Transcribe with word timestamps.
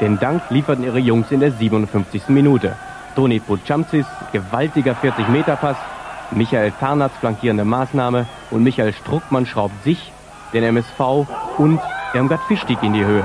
Den 0.00 0.18
Dank 0.18 0.42
lieferten 0.50 0.84
ihre 0.84 0.98
Jungs 0.98 1.30
in 1.30 1.40
der 1.40 1.52
57. 1.52 2.28
Minute. 2.28 2.76
Toni 3.14 3.40
Pucamcis, 3.40 4.04
gewaltiger 4.30 4.94
40-Meter-Pass, 5.02 5.76
Michael 6.32 6.72
Tarnatz 6.78 7.14
flankierende 7.18 7.64
Maßnahme 7.64 8.26
und 8.50 8.62
Michael 8.62 8.92
Struckmann 8.92 9.46
schraubt 9.46 9.82
sich, 9.84 10.12
den 10.52 10.64
MSV 10.64 11.26
und 11.56 11.80
Irmgard 12.12 12.42
Fischstieg 12.42 12.82
in 12.82 12.92
die 12.92 13.06
Höhe. 13.06 13.24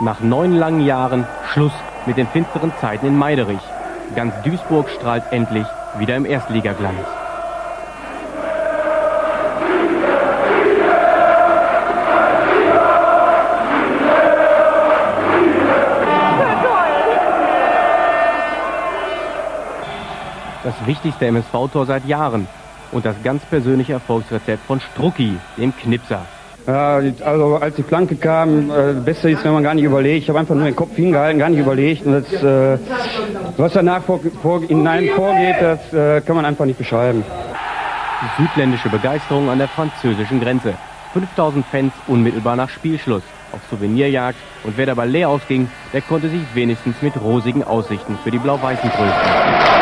Nach 0.00 0.20
neun 0.20 0.54
langen 0.54 0.84
Jahren 0.86 1.26
Schluss 1.52 1.72
mit 2.06 2.16
den 2.16 2.28
finsteren 2.28 2.72
Zeiten 2.80 3.06
in 3.06 3.16
Meiderich. 3.16 3.62
Ganz 4.14 4.34
Duisburg 4.44 4.88
strahlt 4.90 5.24
endlich 5.32 5.66
wieder 5.98 6.16
im 6.16 6.26
Erstligaglanz. 6.26 7.21
Wichtigste 20.86 21.26
MSV-Tor 21.26 21.86
seit 21.86 22.06
Jahren 22.06 22.46
und 22.92 23.04
das 23.04 23.16
ganz 23.22 23.44
persönliche 23.44 23.94
Erfolgsrezept 23.94 24.64
von 24.66 24.80
Strucki, 24.80 25.36
dem 25.56 25.74
Knipser. 25.76 26.22
Ja, 26.66 27.00
also 27.24 27.56
als 27.56 27.74
die 27.74 27.82
Flanke 27.82 28.14
kam, 28.14 28.70
äh, 28.70 28.92
Beste 29.04 29.30
ist, 29.30 29.44
wenn 29.44 29.52
man 29.52 29.64
gar 29.64 29.74
nicht 29.74 29.84
überlegt. 29.84 30.22
Ich 30.22 30.28
habe 30.28 30.38
einfach 30.38 30.54
nur 30.54 30.64
den 30.64 30.76
Kopf 30.76 30.94
hingehalten, 30.94 31.40
gar 31.40 31.48
nicht 31.48 31.58
überlegt. 31.58 32.06
Und 32.06 32.12
das, 32.12 32.42
äh, 32.42 32.78
was 33.56 33.72
danach 33.72 34.02
vor, 34.02 34.20
vor, 34.40 34.60
hinein 34.60 35.08
vorgeht, 35.16 35.56
das 35.60 35.92
äh, 35.92 36.20
kann 36.20 36.36
man 36.36 36.44
einfach 36.44 36.64
nicht 36.64 36.78
beschreiben. 36.78 37.24
Die 38.22 38.42
südländische 38.42 38.88
Begeisterung 38.88 39.50
an 39.50 39.58
der 39.58 39.68
französischen 39.68 40.40
Grenze. 40.40 40.74
5000 41.14 41.66
Fans 41.66 41.92
unmittelbar 42.06 42.54
nach 42.54 42.68
Spielschluss 42.68 43.24
auf 43.52 43.60
Souvenirjagd 43.70 44.38
und 44.64 44.76
wer 44.76 44.86
dabei 44.86 45.06
leer 45.06 45.28
ausging, 45.28 45.68
der 45.92 46.00
konnte 46.00 46.28
sich 46.28 46.40
wenigstens 46.54 47.02
mit 47.02 47.20
rosigen 47.20 47.64
Aussichten 47.64 48.18
für 48.22 48.30
die 48.30 48.38
Blau-Weißen 48.38 48.90
trösten. 48.90 49.81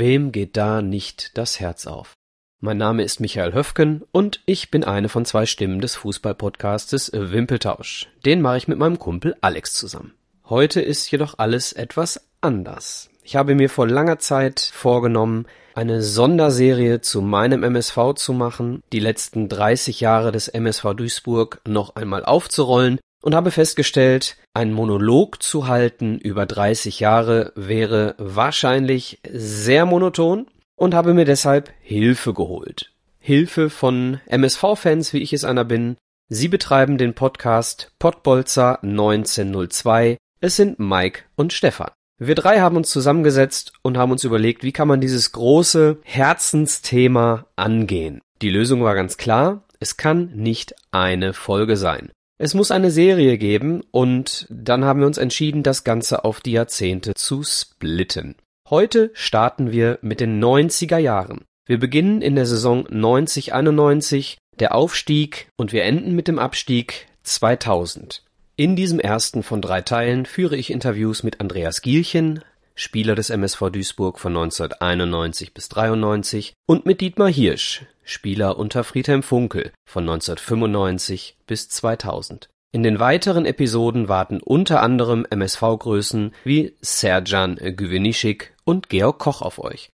Wem 0.00 0.32
geht 0.32 0.56
da 0.56 0.80
nicht 0.80 1.36
das 1.36 1.60
Herz 1.60 1.86
auf? 1.86 2.14
Mein 2.58 2.78
Name 2.78 3.02
ist 3.02 3.20
Michael 3.20 3.52
Höfgen 3.52 4.02
und 4.12 4.40
ich 4.46 4.70
bin 4.70 4.82
eine 4.82 5.10
von 5.10 5.26
zwei 5.26 5.44
Stimmen 5.44 5.82
des 5.82 5.94
Fußballpodcastes 5.96 7.10
Wimpeltausch. 7.12 8.08
Den 8.24 8.40
mache 8.40 8.56
ich 8.56 8.66
mit 8.66 8.78
meinem 8.78 8.98
Kumpel 8.98 9.36
Alex 9.42 9.74
zusammen. 9.74 10.14
Heute 10.48 10.80
ist 10.80 11.10
jedoch 11.10 11.34
alles 11.36 11.74
etwas 11.74 12.30
anders. 12.40 13.10
Ich 13.24 13.36
habe 13.36 13.54
mir 13.54 13.68
vor 13.68 13.86
langer 13.86 14.18
Zeit 14.18 14.70
vorgenommen, 14.72 15.44
eine 15.74 16.00
Sonderserie 16.00 17.02
zu 17.02 17.20
meinem 17.20 17.62
MSV 17.62 18.14
zu 18.14 18.32
machen, 18.32 18.82
die 18.94 19.00
letzten 19.00 19.50
30 19.50 20.00
Jahre 20.00 20.32
des 20.32 20.48
MSV 20.48 20.94
Duisburg 20.94 21.60
noch 21.68 21.96
einmal 21.96 22.24
aufzurollen 22.24 23.00
und 23.20 23.34
habe 23.34 23.50
festgestellt, 23.50 24.38
ein 24.52 24.72
Monolog 24.72 25.42
zu 25.42 25.68
halten 25.68 26.18
über 26.18 26.46
30 26.46 27.00
Jahre 27.00 27.52
wäre 27.54 28.14
wahrscheinlich 28.18 29.20
sehr 29.30 29.86
monoton 29.86 30.48
und 30.76 30.94
habe 30.94 31.14
mir 31.14 31.24
deshalb 31.24 31.72
Hilfe 31.80 32.34
geholt. 32.34 32.92
Hilfe 33.18 33.70
von 33.70 34.20
MSV-Fans, 34.26 35.12
wie 35.12 35.22
ich 35.22 35.32
es 35.32 35.44
einer 35.44 35.64
bin. 35.64 35.96
Sie 36.28 36.48
betreiben 36.48 36.98
den 36.98 37.14
Podcast 37.14 37.92
Pottbolzer 37.98 38.82
1902. 38.82 40.16
Es 40.40 40.56
sind 40.56 40.78
Mike 40.78 41.22
und 41.36 41.52
Stefan. 41.52 41.90
Wir 42.18 42.34
drei 42.34 42.60
haben 42.60 42.76
uns 42.76 42.90
zusammengesetzt 42.90 43.72
und 43.82 43.96
haben 43.96 44.12
uns 44.12 44.24
überlegt, 44.24 44.62
wie 44.62 44.72
kann 44.72 44.88
man 44.88 45.00
dieses 45.00 45.32
große 45.32 45.98
Herzensthema 46.02 47.46
angehen. 47.56 48.20
Die 48.42 48.50
Lösung 48.50 48.82
war 48.82 48.94
ganz 48.94 49.16
klar, 49.16 49.62
es 49.80 49.96
kann 49.96 50.30
nicht 50.34 50.74
eine 50.90 51.32
Folge 51.32 51.76
sein. 51.76 52.10
Es 52.42 52.54
muss 52.54 52.70
eine 52.70 52.90
Serie 52.90 53.36
geben 53.36 53.82
und 53.90 54.46
dann 54.48 54.86
haben 54.86 55.00
wir 55.00 55.06
uns 55.06 55.18
entschieden, 55.18 55.62
das 55.62 55.84
Ganze 55.84 56.24
auf 56.24 56.40
die 56.40 56.52
Jahrzehnte 56.52 57.12
zu 57.12 57.42
splitten. 57.42 58.34
Heute 58.70 59.10
starten 59.12 59.72
wir 59.72 59.98
mit 60.00 60.20
den 60.20 60.42
90er 60.42 60.96
Jahren. 60.96 61.44
Wir 61.66 61.78
beginnen 61.78 62.22
in 62.22 62.36
der 62.36 62.46
Saison 62.46 62.86
90-91, 62.86 64.38
der 64.58 64.74
Aufstieg 64.74 65.48
und 65.58 65.74
wir 65.74 65.84
enden 65.84 66.14
mit 66.14 66.28
dem 66.28 66.38
Abstieg 66.38 67.08
2000. 67.24 68.24
In 68.56 68.74
diesem 68.74 69.00
ersten 69.00 69.42
von 69.42 69.60
drei 69.60 69.82
Teilen 69.82 70.24
führe 70.24 70.56
ich 70.56 70.70
Interviews 70.70 71.22
mit 71.22 71.40
Andreas 71.40 71.82
Gielchen, 71.82 72.42
Spieler 72.80 73.14
des 73.14 73.28
MSV 73.28 73.68
Duisburg 73.70 74.18
von 74.18 74.34
1991 74.34 75.52
bis 75.52 75.68
93, 75.68 76.54
und 76.66 76.86
mit 76.86 77.02
Dietmar 77.02 77.28
Hirsch, 77.28 77.84
Spieler 78.04 78.58
unter 78.58 78.84
Friedhelm 78.84 79.22
Funkel 79.22 79.70
von 79.84 80.04
1995 80.04 81.36
bis 81.46 81.68
2000. 81.68 82.48
In 82.72 82.82
den 82.82 82.98
weiteren 82.98 83.44
Episoden 83.44 84.08
warten 84.08 84.40
unter 84.40 84.80
anderem 84.82 85.26
MSV-Größen 85.28 86.32
wie 86.42 86.74
Serjan 86.80 87.56
Güvenischik 87.56 88.54
und 88.64 88.88
Georg 88.88 89.18
Koch 89.18 89.42
auf 89.42 89.58
euch. 89.58 89.90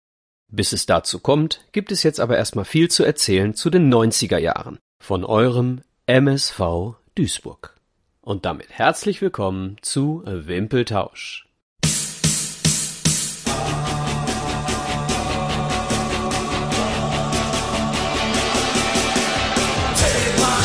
Bis 0.51 0.72
es 0.72 0.85
dazu 0.85 1.19
kommt, 1.19 1.66
gibt 1.72 1.91
es 1.91 2.03
jetzt 2.03 2.19
aber 2.19 2.38
erstmal 2.38 2.66
viel 2.66 2.91
zu 2.91 3.03
erzählen 3.03 3.56
zu 3.56 3.72
den 3.72 3.91
90er 3.91 4.38
Jahren 4.38 4.78
von 5.03 5.25
eurem 5.25 5.81
MSV 6.06 6.94
Duisburg. 7.16 7.75
Und 8.22 8.45
damit 8.45 8.69
herzlich 8.69 9.24
willkommen 9.24 9.78
zu 9.81 10.22
Wimpeltausch. 10.25 11.44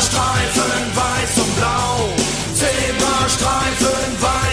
Zebrastreifen 0.01 0.95
weiß 0.95 1.37
und 1.37 1.55
blau. 1.57 2.09
Zebrastreifen 2.55 4.21
weiß 4.21 4.50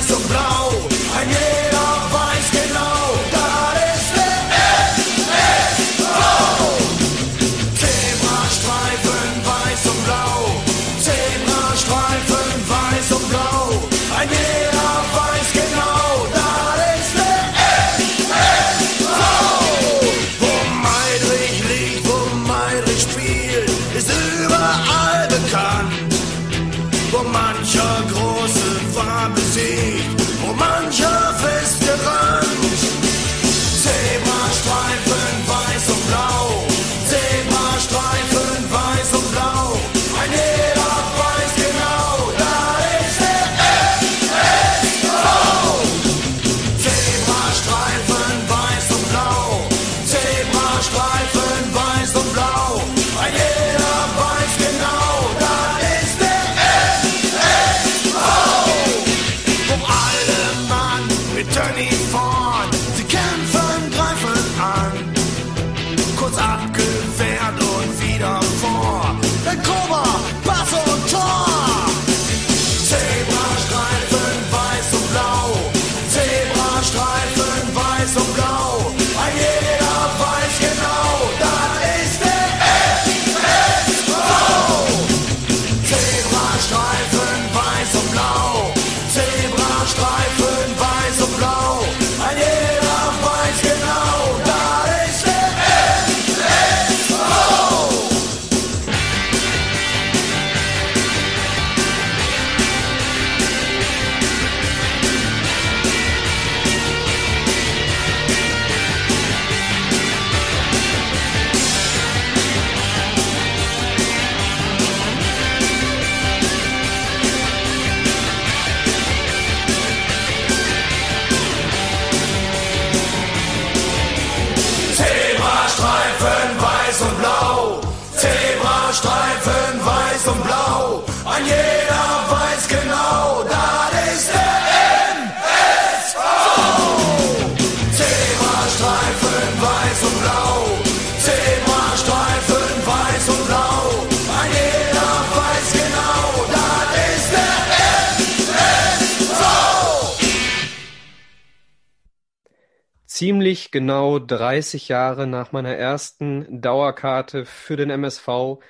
ziemlich 153.19 153.73
genau 153.73 154.21
30 154.21 154.87
Jahre 154.89 155.27
nach 155.27 155.51
meiner 155.51 155.75
ersten 155.75 156.61
Dauerkarte 156.63 157.47
für 157.47 157.77
den 157.77 157.91
MSV 157.91 158.61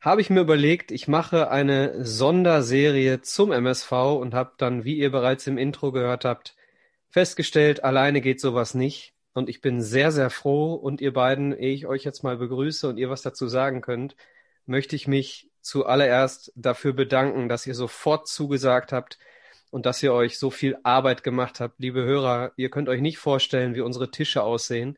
habe 0.00 0.20
ich 0.20 0.30
mir 0.30 0.40
überlegt, 0.40 0.90
ich 0.90 1.06
mache 1.06 1.48
eine 1.48 2.04
Sonderserie 2.04 3.20
zum 3.22 3.52
MSV 3.52 3.92
und 3.92 4.34
habe 4.34 4.54
dann, 4.58 4.84
wie 4.84 4.96
ihr 4.96 5.12
bereits 5.12 5.46
im 5.46 5.58
Intro 5.58 5.92
gehört 5.92 6.24
habt, 6.24 6.56
festgestellt, 7.08 7.84
alleine 7.84 8.20
geht 8.20 8.40
sowas 8.40 8.74
nicht. 8.74 9.14
Und 9.32 9.48
ich 9.48 9.60
bin 9.60 9.80
sehr, 9.80 10.10
sehr 10.10 10.30
froh 10.30 10.74
und 10.74 11.00
ihr 11.00 11.12
beiden, 11.12 11.56
ehe 11.56 11.72
ich 11.72 11.86
euch 11.86 12.02
jetzt 12.02 12.24
mal 12.24 12.36
begrüße 12.36 12.88
und 12.88 12.98
ihr 12.98 13.10
was 13.10 13.22
dazu 13.22 13.46
sagen 13.46 13.80
könnt, 13.80 14.16
möchte 14.66 14.96
ich 14.96 15.06
mich 15.06 15.52
zuallererst 15.60 16.52
dafür 16.56 16.94
bedanken, 16.94 17.48
dass 17.48 17.64
ihr 17.64 17.76
sofort 17.76 18.26
zugesagt 18.26 18.92
habt 18.92 19.18
und 19.74 19.86
dass 19.86 20.00
ihr 20.04 20.12
euch 20.12 20.38
so 20.38 20.50
viel 20.52 20.76
Arbeit 20.84 21.24
gemacht 21.24 21.58
habt. 21.58 21.80
Liebe 21.80 22.04
Hörer, 22.04 22.52
ihr 22.54 22.70
könnt 22.70 22.88
euch 22.88 23.00
nicht 23.00 23.18
vorstellen, 23.18 23.74
wie 23.74 23.80
unsere 23.80 24.08
Tische 24.08 24.44
aussehen 24.44 24.96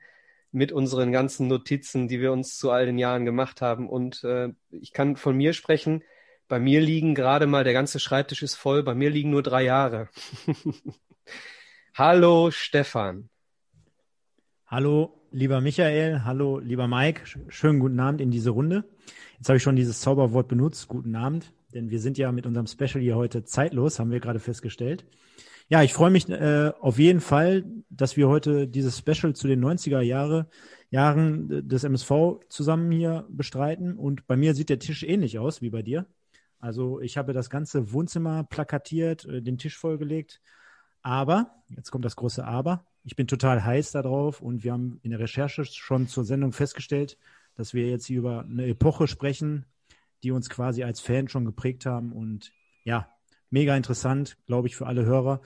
mit 0.52 0.70
unseren 0.70 1.12
ganzen 1.12 1.48
Notizen, 1.48 2.08
die 2.08 2.20
wir 2.20 2.30
uns 2.30 2.58
zu 2.58 2.70
all 2.70 2.84
den 2.84 2.98
Jahren 2.98 3.24
gemacht 3.24 3.62
haben. 3.62 3.88
Und 3.88 4.22
äh, 4.24 4.50
ich 4.70 4.92
kann 4.92 5.16
von 5.16 5.34
mir 5.34 5.54
sprechen, 5.54 6.02
bei 6.46 6.60
mir 6.60 6.82
liegen 6.82 7.14
gerade 7.14 7.46
mal, 7.46 7.64
der 7.64 7.72
ganze 7.72 7.98
Schreibtisch 7.98 8.42
ist 8.42 8.54
voll, 8.54 8.82
bei 8.82 8.94
mir 8.94 9.08
liegen 9.08 9.30
nur 9.30 9.42
drei 9.42 9.62
Jahre. 9.62 10.10
Hallo 11.94 12.50
Stefan. 12.50 13.30
Hallo 14.66 15.22
lieber 15.30 15.62
Michael, 15.62 16.22
hallo 16.24 16.58
lieber 16.58 16.86
Mike, 16.86 17.22
schönen 17.48 17.80
guten 17.80 17.98
Abend 17.98 18.20
in 18.20 18.30
diese 18.30 18.50
Runde. 18.50 18.84
Jetzt 19.38 19.48
habe 19.48 19.56
ich 19.56 19.62
schon 19.62 19.76
dieses 19.76 20.00
Zauberwort 20.02 20.48
benutzt, 20.48 20.86
guten 20.86 21.16
Abend, 21.16 21.50
denn 21.76 21.90
wir 21.90 22.00
sind 22.00 22.16
ja 22.18 22.32
mit 22.32 22.46
unserem 22.46 22.66
Special 22.66 23.02
hier 23.02 23.16
heute 23.16 23.44
zeitlos, 23.44 23.98
haben 23.98 24.10
wir 24.10 24.20
gerade 24.20 24.40
festgestellt. 24.40 25.04
Ja, 25.68 25.82
ich 25.82 25.92
freue 25.92 26.10
mich 26.10 26.28
äh, 26.28 26.72
auf 26.80 26.98
jeden 26.98 27.20
Fall, 27.20 27.64
dass 27.90 28.16
wir 28.16 28.28
heute 28.28 28.66
dieses 28.66 28.98
Special 28.98 29.34
zu 29.34 29.46
den 29.46 29.62
90er 29.62 30.00
Jahre, 30.00 30.48
Jahren 30.90 31.68
des 31.68 31.84
MSV 31.84 32.38
zusammen 32.48 32.90
hier 32.92 33.26
bestreiten. 33.28 33.96
Und 33.96 34.26
bei 34.26 34.36
mir 34.36 34.54
sieht 34.54 34.70
der 34.70 34.78
Tisch 34.78 35.02
ähnlich 35.02 35.38
aus 35.38 35.60
wie 35.60 35.70
bei 35.70 35.82
dir. 35.82 36.06
Also 36.60 37.00
ich 37.00 37.18
habe 37.18 37.32
das 37.32 37.50
ganze 37.50 37.92
Wohnzimmer 37.92 38.44
plakatiert, 38.44 39.26
äh, 39.26 39.42
den 39.42 39.58
Tisch 39.58 39.76
vollgelegt. 39.76 40.40
Aber, 41.02 41.62
jetzt 41.68 41.90
kommt 41.90 42.04
das 42.04 42.16
große 42.16 42.44
Aber, 42.44 42.86
ich 43.04 43.14
bin 43.14 43.26
total 43.26 43.64
heiß 43.64 43.92
darauf 43.92 44.40
und 44.40 44.64
wir 44.64 44.72
haben 44.72 44.98
in 45.02 45.10
der 45.10 45.20
Recherche 45.20 45.64
schon 45.64 46.08
zur 46.08 46.24
Sendung 46.24 46.52
festgestellt, 46.52 47.18
dass 47.54 47.74
wir 47.74 47.88
jetzt 47.88 48.06
hier 48.06 48.18
über 48.18 48.40
eine 48.40 48.66
Epoche 48.66 49.06
sprechen, 49.06 49.66
die 50.22 50.30
uns 50.30 50.48
quasi 50.48 50.82
als 50.82 51.00
Fan 51.00 51.28
schon 51.28 51.44
geprägt 51.44 51.86
haben. 51.86 52.12
Und 52.12 52.52
ja, 52.84 53.08
mega 53.50 53.76
interessant, 53.76 54.36
glaube 54.46 54.68
ich, 54.68 54.76
für 54.76 54.86
alle 54.86 55.04
Hörer. 55.04 55.40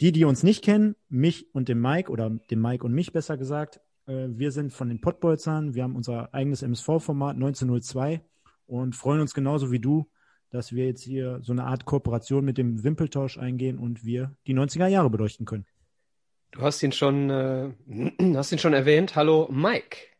Die, 0.00 0.12
die 0.12 0.24
uns 0.24 0.42
nicht 0.42 0.64
kennen, 0.64 0.96
mich 1.08 1.54
und 1.54 1.68
den 1.68 1.80
Mike 1.80 2.10
oder 2.10 2.30
den 2.30 2.60
Mike 2.60 2.84
und 2.84 2.92
mich 2.92 3.12
besser 3.12 3.36
gesagt, 3.36 3.80
äh, 4.06 4.26
wir 4.28 4.50
sind 4.50 4.72
von 4.72 4.88
den 4.88 5.00
Pottbolzern. 5.00 5.74
Wir 5.74 5.84
haben 5.84 5.96
unser 5.96 6.34
eigenes 6.34 6.62
MSV-Format 6.62 7.36
1902 7.36 8.22
und 8.66 8.96
freuen 8.96 9.20
uns 9.20 9.34
genauso 9.34 9.70
wie 9.70 9.78
du, 9.78 10.10
dass 10.50 10.72
wir 10.72 10.86
jetzt 10.86 11.02
hier 11.02 11.40
so 11.42 11.52
eine 11.52 11.64
Art 11.64 11.84
Kooperation 11.84 12.44
mit 12.44 12.58
dem 12.58 12.82
Wimpeltausch 12.82 13.38
eingehen 13.38 13.78
und 13.78 14.04
wir 14.04 14.36
die 14.46 14.54
90er 14.54 14.86
Jahre 14.86 15.10
beleuchten 15.10 15.46
können. 15.46 15.66
Du 16.50 16.62
hast 16.62 16.82
ihn 16.82 16.92
schon, 16.92 17.30
äh, 17.30 17.72
hast 18.34 18.52
ihn 18.52 18.58
schon 18.58 18.74
erwähnt. 18.74 19.16
Hallo 19.16 19.48
Mike. 19.50 20.13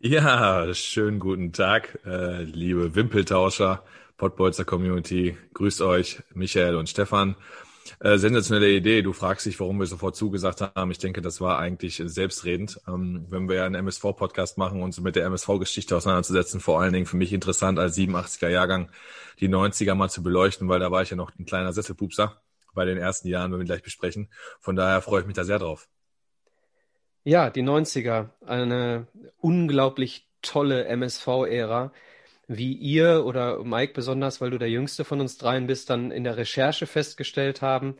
Ja, 0.00 0.72
schönen 0.74 1.18
guten 1.18 1.52
Tag, 1.52 1.98
äh, 2.06 2.42
liebe 2.44 2.94
Wimpeltauscher. 2.94 3.82
Pottbolzer 4.16 4.64
Community. 4.64 5.36
Grüßt 5.54 5.80
euch, 5.82 6.22
Michael 6.34 6.76
und 6.76 6.88
Stefan. 6.88 7.34
Äh, 8.00 8.18
sensationelle 8.18 8.70
Idee. 8.70 9.02
Du 9.02 9.12
fragst 9.12 9.46
dich, 9.46 9.58
warum 9.58 9.78
wir 9.80 9.86
sofort 9.86 10.14
zugesagt 10.16 10.60
haben. 10.60 10.90
Ich 10.92 10.98
denke, 10.98 11.20
das 11.20 11.40
war 11.40 11.58
eigentlich 11.58 12.00
selbstredend. 12.04 12.80
Ähm, 12.86 13.26
wenn 13.28 13.48
wir 13.48 13.64
einen 13.64 13.74
MSV-Podcast 13.74 14.56
machen, 14.58 14.82
uns 14.82 15.00
mit 15.00 15.16
der 15.16 15.24
MSV-Geschichte 15.26 15.96
auseinanderzusetzen, 15.96 16.60
vor 16.60 16.80
allen 16.80 16.92
Dingen 16.92 17.06
für 17.06 17.16
mich 17.16 17.32
interessant 17.32 17.78
als 17.80 17.96
87er-Jahrgang 17.96 18.90
die 19.40 19.48
90er 19.48 19.94
mal 19.94 20.10
zu 20.10 20.22
beleuchten, 20.22 20.68
weil 20.68 20.80
da 20.80 20.90
war 20.92 21.02
ich 21.02 21.10
ja 21.10 21.16
noch 21.16 21.32
ein 21.38 21.46
kleiner 21.46 21.72
Sesselpupser 21.72 22.40
bei 22.74 22.84
den 22.84 22.98
ersten 22.98 23.28
Jahren, 23.28 23.50
wenn 23.52 23.58
wir 23.60 23.66
gleich 23.66 23.82
besprechen. 23.82 24.28
Von 24.60 24.76
daher 24.76 25.02
freue 25.02 25.22
ich 25.22 25.26
mich 25.26 25.36
da 25.36 25.44
sehr 25.44 25.58
drauf. 25.58 25.88
Ja, 27.28 27.50
die 27.50 27.60
90er. 27.62 28.30
Eine 28.46 29.06
unglaublich 29.38 30.26
tolle 30.40 30.86
MSV-Ära 30.86 31.92
wie 32.46 32.72
ihr 32.72 33.26
oder 33.26 33.62
Mike 33.64 33.92
besonders, 33.92 34.40
weil 34.40 34.48
du 34.50 34.56
der 34.56 34.70
Jüngste 34.70 35.04
von 35.04 35.20
uns 35.20 35.36
dreien 35.36 35.66
bist, 35.66 35.90
dann 35.90 36.10
in 36.10 36.24
der 36.24 36.38
Recherche 36.38 36.86
festgestellt 36.86 37.60
haben 37.60 37.98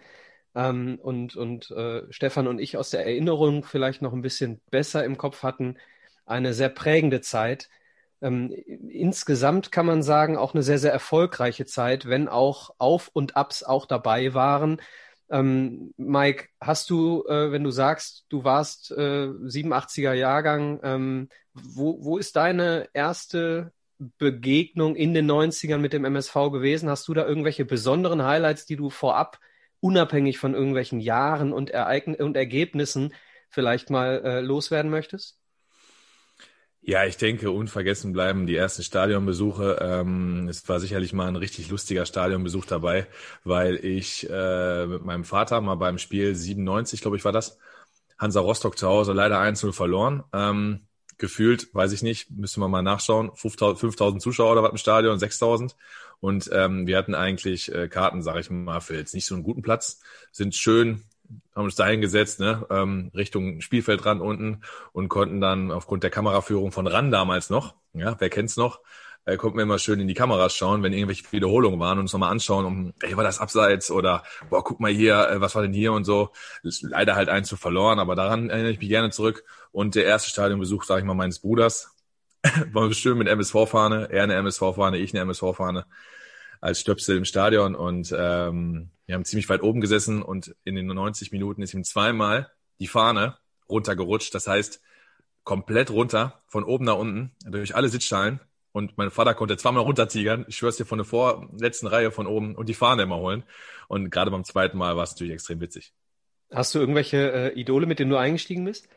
ähm, 0.54 0.98
und, 1.02 1.36
und 1.36 1.70
äh, 1.72 2.04
Stefan 2.10 2.46
und 2.48 2.58
ich 2.58 2.78
aus 2.78 2.88
der 2.90 3.04
Erinnerung 3.06 3.64
vielleicht 3.64 4.00
noch 4.02 4.14
ein 4.14 4.22
bisschen 4.22 4.62
besser 4.70 5.04
im 5.04 5.18
Kopf 5.18 5.42
hatten, 5.42 5.76
eine 6.26 6.54
sehr 6.54 6.70
prägende 6.70 7.20
Zeit. 7.20 7.68
Ähm, 8.22 8.50
insgesamt 8.52 9.72
kann 9.72 9.84
man 9.86 10.02
sagen, 10.02 10.38
auch 10.38 10.54
eine 10.54 10.62
sehr, 10.62 10.78
sehr 10.78 10.92
erfolgreiche 10.92 11.66
Zeit, 11.66 12.06
wenn 12.08 12.28
auch 12.28 12.74
Auf 12.78 13.10
und 13.12 13.36
Abs 13.36 13.62
auch 13.62 13.84
dabei 13.86 14.32
waren. 14.32 14.80
Ähm, 15.30 15.92
Mike, 15.96 16.48
hast 16.60 16.88
du, 16.90 17.24
äh, 17.28 17.52
wenn 17.52 17.64
du 17.64 17.70
sagst, 17.70 18.24
du 18.30 18.44
warst 18.44 18.90
äh, 18.92 19.28
87er 19.48 20.14
Jahrgang, 20.14 20.80
ähm, 20.82 21.28
wo, 21.52 22.02
wo 22.02 22.18
ist 22.18 22.36
deine 22.36 22.88
erste 22.94 23.72
Begegnung 23.98 24.96
in 24.96 25.12
den 25.12 25.26
90ern 25.30 25.78
mit 25.78 25.92
dem 25.92 26.04
MSV 26.04 26.34
gewesen? 26.50 26.88
Hast 26.88 27.08
du 27.08 27.14
da 27.14 27.26
irgendwelche 27.26 27.64
besonderen 27.64 28.22
Highlights, 28.24 28.64
die 28.64 28.76
du 28.76 28.90
vorab, 28.90 29.38
unabhängig 29.80 30.38
von 30.38 30.54
irgendwelchen 30.54 31.00
Jahren 31.00 31.52
und, 31.52 31.70
Ereign 31.70 32.14
und 32.14 32.36
Ergebnissen, 32.36 33.12
vielleicht 33.50 33.90
mal 33.90 34.22
äh, 34.24 34.40
loswerden 34.40 34.90
möchtest? 34.90 35.38
Ja, 36.88 37.04
ich 37.04 37.18
denke, 37.18 37.50
unvergessen 37.50 38.14
bleiben 38.14 38.46
die 38.46 38.56
ersten 38.56 38.82
Stadionbesuche. 38.82 39.76
Ähm, 39.78 40.48
es 40.48 40.66
war 40.70 40.80
sicherlich 40.80 41.12
mal 41.12 41.28
ein 41.28 41.36
richtig 41.36 41.68
lustiger 41.68 42.06
Stadionbesuch 42.06 42.64
dabei, 42.64 43.06
weil 43.44 43.76
ich 43.84 44.26
äh, 44.30 44.86
mit 44.86 45.04
meinem 45.04 45.24
Vater 45.24 45.60
mal 45.60 45.74
beim 45.74 45.98
Spiel 45.98 46.34
97, 46.34 47.02
glaube 47.02 47.18
ich, 47.18 47.26
war 47.26 47.32
das, 47.32 47.58
Hansa 48.18 48.40
Rostock 48.40 48.78
zu 48.78 48.88
Hause 48.88 49.12
leider 49.12 49.38
1-0 49.38 49.74
verloren. 49.74 50.24
Ähm, 50.32 50.86
gefühlt, 51.18 51.68
weiß 51.74 51.92
ich 51.92 52.02
nicht, 52.02 52.30
müssen 52.30 52.62
wir 52.62 52.68
mal 52.68 52.80
nachschauen, 52.80 53.32
5000 53.34 54.22
Zuschauer 54.22 54.52
oder 54.52 54.62
was 54.62 54.70
im 54.70 54.78
Stadion, 54.78 55.18
6000. 55.18 55.76
Und 56.20 56.48
ähm, 56.54 56.86
wir 56.86 56.96
hatten 56.96 57.14
eigentlich 57.14 57.70
äh, 57.70 57.88
Karten, 57.88 58.22
sage 58.22 58.40
ich 58.40 58.48
mal, 58.48 58.80
für 58.80 58.96
jetzt 58.96 59.12
nicht 59.12 59.26
so 59.26 59.34
einen 59.34 59.44
guten 59.44 59.60
Platz, 59.60 60.00
sind 60.32 60.54
schön, 60.54 61.04
haben 61.54 61.64
uns 61.64 61.74
da 61.74 61.86
hingesetzt, 61.86 62.40
ne, 62.40 62.66
ähm, 62.70 63.10
Richtung 63.14 63.60
Spielfeldrand 63.60 64.20
unten 64.20 64.62
und 64.92 65.08
konnten 65.08 65.40
dann 65.40 65.70
aufgrund 65.70 66.02
der 66.02 66.10
Kameraführung 66.10 66.72
von 66.72 66.86
RAN 66.86 67.10
damals 67.10 67.50
noch, 67.50 67.74
ja, 67.92 68.16
wer 68.18 68.30
kennt's 68.30 68.56
noch, 68.56 68.80
äh, 69.28 69.36
konnten 69.36 69.58
wir 69.58 69.62
immer 69.62 69.78
schön 69.78 70.00
in 70.00 70.08
die 70.08 70.14
Kameras 70.14 70.54
schauen, 70.54 70.82
wenn 70.82 70.94
irgendwelche 70.94 71.30
Wiederholungen 71.32 71.78
waren 71.78 71.98
und 71.98 72.04
uns 72.04 72.12
nochmal 72.14 72.30
anschauen, 72.30 72.64
um, 72.64 72.94
ey, 73.02 73.14
war 73.16 73.24
das 73.24 73.40
abseits 73.40 73.90
oder, 73.90 74.22
boah, 74.48 74.64
guck 74.64 74.80
mal 74.80 74.90
hier, 74.90 75.28
äh, 75.28 75.40
was 75.40 75.54
war 75.54 75.62
denn 75.62 75.74
hier 75.74 75.92
und 75.92 76.04
so. 76.04 76.30
Ist 76.62 76.82
leider 76.82 77.14
halt 77.14 77.28
eins 77.28 77.48
zu 77.48 77.56
verloren, 77.56 77.98
aber 77.98 78.14
daran 78.14 78.48
erinnere 78.48 78.72
ich 78.72 78.78
mich 78.78 78.88
gerne 78.88 79.10
zurück. 79.10 79.44
Und 79.70 79.94
der 79.96 80.04
erste 80.06 80.30
Stadionbesuch, 80.30 80.84
sage 80.84 81.00
ich 81.00 81.06
mal, 81.06 81.14
meines 81.14 81.40
Bruders, 81.40 81.94
war 82.72 82.90
schön 82.92 83.18
mit 83.18 83.28
MSV-Fahne, 83.28 84.08
er 84.10 84.22
eine 84.22 84.34
MSV-Fahne, 84.34 84.96
ich 84.96 85.12
eine 85.12 85.20
MSV-Fahne 85.20 85.84
als 86.60 86.80
Stöpsel 86.80 87.18
im 87.18 87.24
Stadion 87.26 87.74
und 87.74 88.14
ähm, 88.16 88.90
wir 89.08 89.14
haben 89.14 89.24
ziemlich 89.24 89.48
weit 89.48 89.62
oben 89.62 89.80
gesessen 89.80 90.20
und 90.20 90.54
in 90.64 90.74
den 90.74 90.86
90 90.86 91.32
Minuten 91.32 91.62
ist 91.62 91.72
ihm 91.72 91.82
zweimal 91.82 92.50
die 92.78 92.86
Fahne 92.86 93.38
runtergerutscht. 93.66 94.34
Das 94.34 94.46
heißt, 94.46 94.82
komplett 95.44 95.90
runter, 95.90 96.42
von 96.46 96.62
oben 96.62 96.84
nach 96.84 96.96
unten, 96.96 97.32
durch 97.46 97.74
alle 97.74 97.88
Sitzschalen. 97.88 98.38
Und 98.70 98.98
mein 98.98 99.10
Vater 99.10 99.32
konnte 99.32 99.56
zweimal 99.56 99.82
runtertigern. 99.82 100.44
Ich 100.46 100.58
schwör's 100.58 100.76
dir 100.76 100.84
von 100.84 100.98
der 100.98 101.06
vorletzten 101.06 101.86
Reihe 101.86 102.10
von 102.10 102.26
oben 102.26 102.54
und 102.54 102.68
die 102.68 102.74
Fahne 102.74 103.04
immer 103.04 103.16
holen. 103.16 103.44
Und 103.88 104.10
gerade 104.10 104.30
beim 104.30 104.44
zweiten 104.44 104.76
Mal 104.76 104.94
war 104.94 105.04
es 105.04 105.12
natürlich 105.12 105.32
extrem 105.32 105.62
witzig. 105.62 105.94
Hast 106.52 106.74
du 106.74 106.78
irgendwelche 106.78 107.32
äh, 107.32 107.58
Idole, 107.58 107.86
mit 107.86 108.00
denen 108.00 108.10
du 108.10 108.18
eingestiegen 108.18 108.66
bist? 108.66 108.90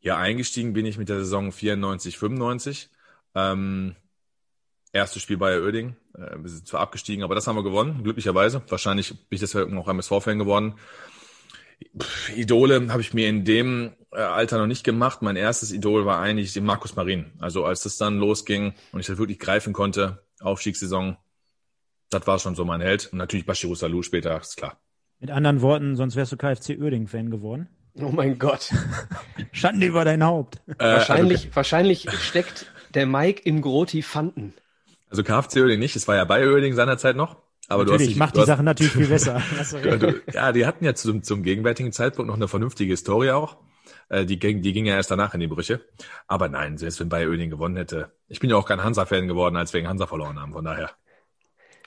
Ja, 0.00 0.18
eingestiegen 0.18 0.72
bin 0.72 0.86
ich 0.86 0.98
mit 0.98 1.08
der 1.08 1.18
Saison 1.18 1.50
94, 1.50 2.16
95. 2.16 2.90
Ähm, 3.34 3.96
erstes 4.92 5.22
Spiel 5.22 5.36
Bayer 5.36 5.62
Oerding. 5.62 5.96
Äh, 6.14 6.36
wir 6.38 6.48
sind 6.48 6.66
zwar 6.66 6.80
abgestiegen, 6.80 7.24
aber 7.24 7.34
das 7.34 7.46
haben 7.46 7.56
wir 7.56 7.62
gewonnen, 7.62 8.02
glücklicherweise. 8.02 8.62
Wahrscheinlich 8.68 9.10
bin 9.10 9.36
ich 9.36 9.40
deshalb 9.40 9.72
auch 9.72 9.88
MSV-Fan 9.88 10.38
geworden. 10.38 10.74
Pff, 11.98 12.36
Idole 12.36 12.90
habe 12.92 13.00
ich 13.00 13.14
mir 13.14 13.28
in 13.28 13.44
dem 13.44 13.92
äh, 14.12 14.20
Alter 14.20 14.58
noch 14.58 14.66
nicht 14.66 14.84
gemacht. 14.84 15.22
Mein 15.22 15.36
erstes 15.36 15.72
Idol 15.72 16.06
war 16.06 16.20
eigentlich 16.20 16.52
den 16.52 16.64
Markus 16.64 16.96
Marin. 16.96 17.32
Also 17.38 17.64
als 17.64 17.82
das 17.82 17.96
dann 17.96 18.18
losging 18.18 18.74
und 18.92 19.00
ich 19.00 19.06
das 19.06 19.18
wirklich 19.18 19.38
greifen 19.38 19.72
konnte, 19.72 20.24
Aufstiegssaison, 20.40 21.16
das 22.10 22.26
war 22.26 22.38
schon 22.38 22.54
so 22.54 22.64
mein 22.64 22.80
Held. 22.80 23.08
Und 23.12 23.18
natürlich 23.18 23.46
Bashiru 23.46 23.74
Salou 23.74 24.02
später, 24.02 24.40
ist 24.40 24.56
klar. 24.56 24.78
Mit 25.20 25.30
anderen 25.30 25.62
Worten, 25.62 25.96
sonst 25.96 26.16
wärst 26.16 26.32
du 26.32 26.36
KFC 26.36 26.78
Oerding-Fan 26.80 27.30
geworden. 27.30 27.68
Oh 28.00 28.10
mein 28.10 28.38
Gott. 28.38 28.72
Schande 29.52 29.86
über 29.86 30.04
dein 30.04 30.22
Haupt. 30.22 30.60
Äh, 30.66 30.74
wahrscheinlich, 30.78 31.46
also, 31.46 31.56
wahrscheinlich 31.56 32.10
steckt 32.10 32.66
der 32.94 33.06
Mike 33.06 33.42
in 33.42 33.60
Groti 33.60 34.02
Fanten. 34.02 34.54
Also 35.10 35.22
KFC 35.22 35.56
Oerding 35.56 35.78
nicht, 35.78 35.96
es 35.96 36.06
war 36.08 36.16
ja 36.16 36.24
bei 36.24 36.46
Oerding 36.46 36.74
seinerzeit 36.74 37.16
noch. 37.16 37.36
Aber 37.68 37.84
natürlich, 37.84 37.86
du 37.86 37.92
hast 37.92 38.08
dich, 38.08 38.16
macht 38.16 38.36
die 38.36 38.44
Sachen 38.44 38.64
natürlich 38.64 38.92
viel 38.92 39.08
besser. 39.08 39.42
du, 39.82 40.22
ja, 40.32 40.52
die 40.52 40.66
hatten 40.66 40.84
ja 40.84 40.94
zum, 40.94 41.22
zum 41.22 41.42
gegenwärtigen 41.42 41.92
Zeitpunkt 41.92 42.28
noch 42.28 42.36
eine 42.36 42.48
vernünftige 42.48 42.92
Historie 42.92 43.30
auch. 43.30 43.58
Äh, 44.08 44.24
die, 44.24 44.38
ging, 44.38 44.62
die 44.62 44.72
ging 44.72 44.86
ja 44.86 44.94
erst 44.94 45.10
danach 45.10 45.34
in 45.34 45.40
die 45.40 45.46
Brüche. 45.46 45.80
Aber 46.26 46.48
nein, 46.48 46.78
selbst 46.78 47.00
wenn 47.00 47.10
Bayer 47.10 47.28
Oening 47.28 47.50
gewonnen 47.50 47.76
hätte. 47.76 48.10
Ich 48.28 48.40
bin 48.40 48.48
ja 48.50 48.56
auch 48.56 48.66
kein 48.66 48.82
Hansa-Fan 48.82 49.28
geworden, 49.28 49.56
als 49.56 49.72
wir 49.72 49.80
gegen 49.80 49.88
Hansa 49.88 50.06
verloren 50.06 50.40
haben, 50.40 50.52
von 50.52 50.64
daher. 50.64 50.90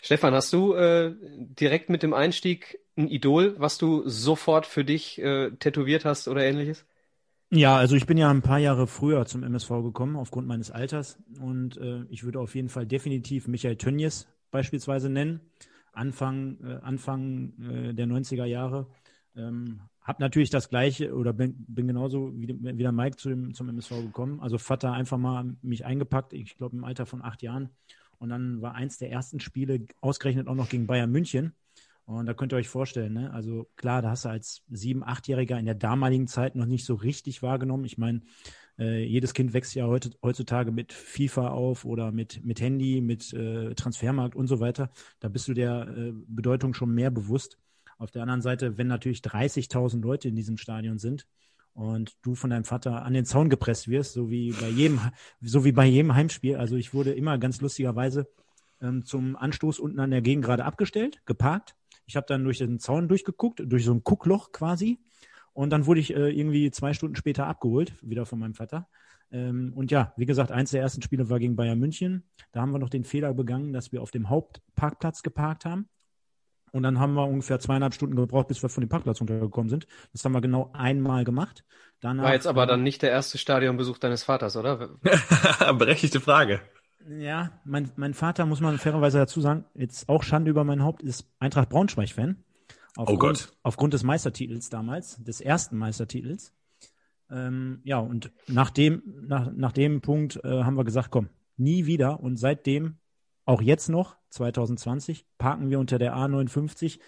Stefan, 0.04 0.34
hast 0.34 0.54
du 0.54 0.74
äh, 0.74 1.14
direkt 1.20 1.90
mit 1.90 2.04
dem 2.04 2.14
Einstieg 2.14 2.80
ein 2.98 3.08
Idol, 3.08 3.56
was 3.58 3.78
du 3.78 4.08
sofort 4.08 4.66
für 4.66 4.84
dich 4.84 5.20
äh, 5.22 5.52
tätowiert 5.52 6.06
hast 6.06 6.28
oder 6.28 6.44
ähnliches? 6.44 6.86
Ja, 7.54 7.76
also 7.76 7.98
ich 7.98 8.06
bin 8.06 8.18
ja 8.18 8.30
ein 8.32 8.42
paar 8.42 8.60
Jahre 8.60 8.88
früher 8.88 9.26
zum 9.26 9.44
MSV 9.44 9.70
gekommen, 9.84 10.16
aufgrund 10.16 10.48
meines 10.48 10.72
Alters. 10.72 11.20
Und 11.42 11.76
äh, 11.78 12.04
ich 12.10 12.24
würde 12.24 12.40
auf 12.40 12.56
jeden 12.56 12.70
Fall 12.70 12.86
definitiv 12.88 13.48
Michael 13.48 13.76
Tönnies 13.76 14.28
beispielsweise 14.52 15.10
nennen. 15.10 15.42
Anfang, 15.92 16.58
äh, 16.64 16.80
Anfang 16.82 17.54
äh, 17.60 17.94
der 17.94 18.08
90er 18.08 18.46
Jahre. 18.46 18.88
Ähm, 19.36 19.82
hab 20.00 20.20
natürlich 20.22 20.50
das 20.50 20.70
gleiche 20.70 21.14
oder 21.14 21.34
bin, 21.34 21.66
bin 21.68 21.88
genauso 21.88 22.32
wie, 22.40 22.48
wie 22.48 22.84
der 22.84 22.94
Mike 22.94 23.18
zu 23.18 23.28
dem, 23.28 23.54
zum 23.54 23.68
MSV 23.68 23.90
gekommen. 24.02 24.40
Also 24.40 24.58
Vater 24.58 24.94
einfach 24.94 25.18
mal 25.18 25.58
mich 25.62 25.86
eingepackt, 25.86 26.32
ich 26.32 26.56
glaube 26.58 26.78
im 26.78 26.86
Alter 26.86 27.06
von 27.06 27.22
acht 27.22 27.42
Jahren. 27.42 27.70
Und 28.18 28.30
dann 28.30 28.62
war 28.62 28.76
eins 28.76 28.98
der 28.98 29.12
ersten 29.12 29.42
Spiele 29.42 29.88
ausgerechnet 30.00 30.48
auch 30.48 30.56
noch 30.56 30.70
gegen 30.70 30.88
Bayern 30.88 31.12
München. 31.12 31.54
Und 32.06 32.26
da 32.26 32.34
könnt 32.34 32.54
ihr 32.54 32.58
euch 32.58 32.68
vorstellen, 32.68 33.14
ne? 33.14 33.32
also 33.32 33.70
klar, 33.78 34.02
da 34.02 34.10
hast 34.10 34.26
du 34.26 34.30
als 34.30 34.64
sieben, 34.70 35.04
achtjähriger 35.04 35.58
in 35.58 35.66
der 35.66 35.76
damaligen 35.76 36.28
Zeit 36.28 36.56
noch 36.56 36.66
nicht 36.66 36.86
so 36.86 36.96
richtig 36.96 37.42
wahrgenommen. 37.42 37.86
Ich 37.86 37.98
meine, 37.98 38.22
äh, 38.78 39.04
jedes 39.04 39.34
Kind 39.34 39.54
wächst 39.54 39.76
ja 39.76 39.86
heute, 39.86 40.12
heutzutage 40.24 40.72
mit 40.72 40.92
FIFA 40.92 41.50
auf 41.50 41.86
oder 41.86 42.12
mit, 42.12 42.44
mit 42.44 42.60
Handy, 42.60 43.02
mit 43.02 43.32
äh, 43.34 43.76
Transfermarkt 43.76 44.36
und 44.36 44.48
so 44.48 44.60
weiter. 44.60 44.90
Da 45.20 45.30
bist 45.30 45.48
du 45.48 45.54
der 45.54 45.88
äh, 45.88 46.14
Bedeutung 46.28 46.74
schon 46.74 46.94
mehr 46.94 47.12
bewusst. 47.12 47.58
Auf 47.98 48.10
der 48.12 48.24
anderen 48.24 48.42
Seite, 48.42 48.78
wenn 48.78 48.88
natürlich 48.88 49.20
30.000 49.20 50.02
Leute 50.02 50.28
in 50.28 50.36
diesem 50.36 50.58
Stadion 50.58 50.98
sind 50.98 51.28
und 51.74 52.18
du 52.24 52.34
von 52.34 52.50
deinem 52.50 52.66
Vater 52.66 53.04
an 53.06 53.14
den 53.14 53.26
Zaun 53.26 53.50
gepresst 53.50 53.88
wirst, 53.88 54.14
so 54.14 54.32
wie 54.32 54.52
bei 54.52 54.70
jedem, 54.70 55.00
so 55.42 55.64
wie 55.64 55.72
bei 55.72 55.86
jedem 55.86 56.16
Heimspiel. 56.16 56.56
Also 56.56 56.76
ich 56.76 56.94
wurde 56.94 57.12
immer 57.14 57.38
ganz 57.38 57.62
lustigerweise 57.62 58.28
ähm, 58.82 59.06
zum 59.06 59.36
Anstoß 59.36 59.80
unten 59.80 60.00
an 60.00 60.12
der 60.12 60.22
Gegend 60.22 60.44
gerade 60.44 60.66
abgestellt, 60.66 61.22
geparkt. 61.26 61.76
Ich 62.12 62.18
habe 62.18 62.28
dann 62.28 62.44
durch 62.44 62.58
den 62.58 62.78
Zaun 62.78 63.08
durchgeguckt, 63.08 63.62
durch 63.64 63.86
so 63.86 63.94
ein 63.94 64.04
Guckloch 64.04 64.52
quasi. 64.52 65.00
Und 65.54 65.70
dann 65.70 65.86
wurde 65.86 66.02
ich 66.02 66.14
äh, 66.14 66.30
irgendwie 66.30 66.70
zwei 66.70 66.94
Stunden 66.94 67.16
später 67.16 67.48
abgeholt, 67.48 67.94
wieder 68.02 68.26
von 68.26 68.38
meinem 68.38 68.54
Vater. 68.54 68.90
Ähm, 69.32 69.72
und 69.78 69.92
ja, 69.92 70.12
wie 70.18 70.26
gesagt, 70.26 70.52
eins 70.52 70.72
der 70.72 70.82
ersten 70.82 71.02
Spiele 71.02 71.30
war 71.30 71.40
gegen 71.40 71.56
Bayern 71.56 71.80
München. 71.80 72.30
Da 72.52 72.60
haben 72.60 72.74
wir 72.74 72.80
noch 72.80 72.90
den 72.90 73.06
Fehler 73.06 73.34
begangen, 73.34 73.72
dass 73.72 73.94
wir 73.94 74.02
auf 74.02 74.12
dem 74.12 74.30
Hauptparkplatz 74.30 75.24
geparkt 75.24 75.64
haben. 75.64 75.88
Und 76.74 76.84
dann 76.84 77.00
haben 77.00 77.14
wir 77.14 77.26
ungefähr 77.26 77.62
zweieinhalb 77.62 77.94
Stunden 77.94 78.18
gebraucht, 78.18 78.50
bis 78.50 78.62
wir 78.62 78.68
von 78.68 78.82
dem 78.84 78.90
Parkplatz 78.90 79.22
runtergekommen 79.22 79.70
sind. 79.70 79.88
Das 80.12 80.26
haben 80.26 80.34
wir 80.34 80.42
genau 80.42 80.70
einmal 80.74 81.24
gemacht. 81.24 81.64
Danach, 82.02 82.26
War 82.26 82.34
jetzt 82.34 82.48
aber 82.48 82.66
dann 82.66 82.84
nicht 82.84 83.04
der 83.04 83.12
erste 83.12 83.38
Stadionbesuch 83.38 84.00
deines 84.00 84.26
Vaters, 84.26 84.58
oder? 84.58 84.90
Berechtigte 85.78 86.20
Frage. 86.20 86.60
Ja, 87.10 87.52
mein, 87.66 87.92
mein 87.96 88.14
Vater, 88.14 88.46
muss 88.46 88.62
man 88.62 88.78
fairerweise 88.78 89.18
dazu 89.18 89.42
sagen, 89.42 89.66
jetzt 89.74 90.08
auch 90.10 90.24
Schande 90.24 90.52
über 90.52 90.64
mein 90.64 90.84
Haupt, 90.84 91.02
ist 91.04 91.28
Eintracht 91.40 91.70
Braunschweig-Fan. 91.70 92.38
Oh 92.98 93.18
Gott. 93.18 93.54
Aufgrund 93.64 93.94
des 93.94 94.04
Meistertitels 94.04 94.70
damals, 94.70 95.24
des 95.24 95.42
ersten 95.42 95.78
Meistertitels. 95.78 96.54
Ähm, 97.30 97.80
ja, 97.84 98.00
und 98.00 98.32
nach 98.48 98.70
dem, 98.70 99.02
nach, 99.28 99.52
nach 99.54 99.72
dem 99.72 100.02
Punkt 100.02 100.40
äh, 100.44 100.64
haben 100.64 100.76
wir 100.76 100.84
gesagt, 100.84 101.10
komm, 101.12 101.30
nie 101.58 101.86
wieder. 101.86 102.20
Und 102.20 102.38
seitdem 102.38 102.98
auch 103.46 103.62
jetzt 103.62 103.90
noch, 103.90 104.18
2020, 104.30 105.26
parken 105.38 105.70
wir 105.70 105.80
unter 105.80 106.00
der 106.00 106.16
A59. 106.16 107.00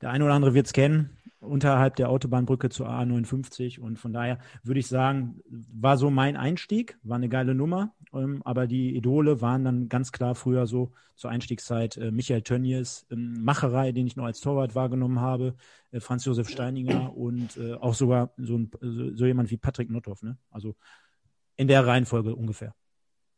Der 0.00 0.10
eine 0.10 0.24
oder 0.24 0.34
andere 0.34 0.54
wird 0.54 0.66
es 0.66 0.72
kennen, 0.72 1.16
unterhalb 1.40 1.96
der 1.96 2.10
Autobahnbrücke 2.10 2.68
zur 2.68 2.88
A59. 2.88 3.80
Und 3.80 3.98
von 3.98 4.12
daher 4.12 4.38
würde 4.62 4.80
ich 4.80 4.88
sagen, 4.88 5.40
war 5.48 5.96
so 5.96 6.10
mein 6.10 6.36
Einstieg, 6.36 6.98
war 7.02 7.16
eine 7.16 7.28
geile 7.28 7.54
Nummer. 7.54 7.94
Ähm, 8.12 8.42
aber 8.44 8.66
die 8.66 8.94
Idole 8.96 9.40
waren 9.40 9.64
dann 9.64 9.88
ganz 9.88 10.12
klar 10.12 10.34
früher 10.34 10.66
so 10.66 10.92
zur 11.14 11.30
Einstiegszeit 11.30 11.96
äh, 11.96 12.10
Michael 12.10 12.42
Tönnies, 12.42 13.06
ähm, 13.10 13.42
Macherei, 13.42 13.92
den 13.92 14.06
ich 14.06 14.16
noch 14.16 14.24
als 14.24 14.40
Torwart 14.40 14.74
wahrgenommen 14.74 15.20
habe, 15.20 15.54
äh, 15.92 16.00
Franz 16.00 16.24
Josef 16.24 16.48
Steininger 16.48 17.16
und 17.16 17.56
äh, 17.56 17.74
auch 17.74 17.94
sogar 17.94 18.32
so, 18.36 18.58
ein, 18.58 18.70
so, 18.80 19.24
jemand 19.24 19.50
wie 19.50 19.56
Patrick 19.56 19.90
Notthoff. 19.90 20.22
Ne? 20.22 20.36
Also 20.50 20.76
in 21.56 21.68
der 21.68 21.86
Reihenfolge 21.86 22.34
ungefähr. 22.34 22.74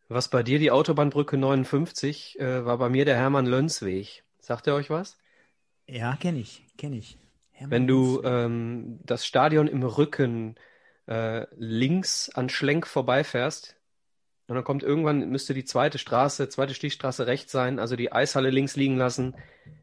Was 0.09 0.29
bei 0.29 0.43
dir 0.43 0.59
die 0.59 0.71
Autobahnbrücke 0.71 1.37
59 1.37 2.41
äh, 2.41 2.65
war 2.65 2.79
bei 2.79 2.89
mir 2.89 3.05
der 3.05 3.17
Hermann 3.17 3.47
Lönsweg. 3.47 4.25
Sagt 4.41 4.67
er 4.67 4.75
euch 4.75 4.89
was? 4.89 5.19
Ja, 5.87 6.17
kenne 6.17 6.39
ich, 6.39 6.65
kenne 6.79 6.97
ich. 6.97 7.19
Hermann 7.53 7.71
Wenn 7.71 7.87
du 7.87 8.23
ähm, 8.25 9.01
das 9.05 9.27
Stadion 9.27 9.69
im 9.69 9.83
Rücken 9.83 10.57
äh, 11.07 11.47
links 11.57 12.31
an 12.31 12.49
Schlenk 12.49 12.87
vorbeifährst, 12.87 13.77
und 14.49 14.55
dann 14.55 14.65
kommt 14.65 14.83
irgendwann, 14.83 15.29
müsste 15.29 15.53
die 15.53 15.67
zweite 15.67 15.99
Straße, 15.99 16.49
zweite 16.49 16.73
Stichstraße 16.73 17.27
rechts 17.27 17.53
sein, 17.53 17.79
also 17.79 17.97
die 17.97 18.13
Eishalle 18.13 18.49
links 18.49 18.77
liegen 18.77 18.97
lassen, 18.97 19.37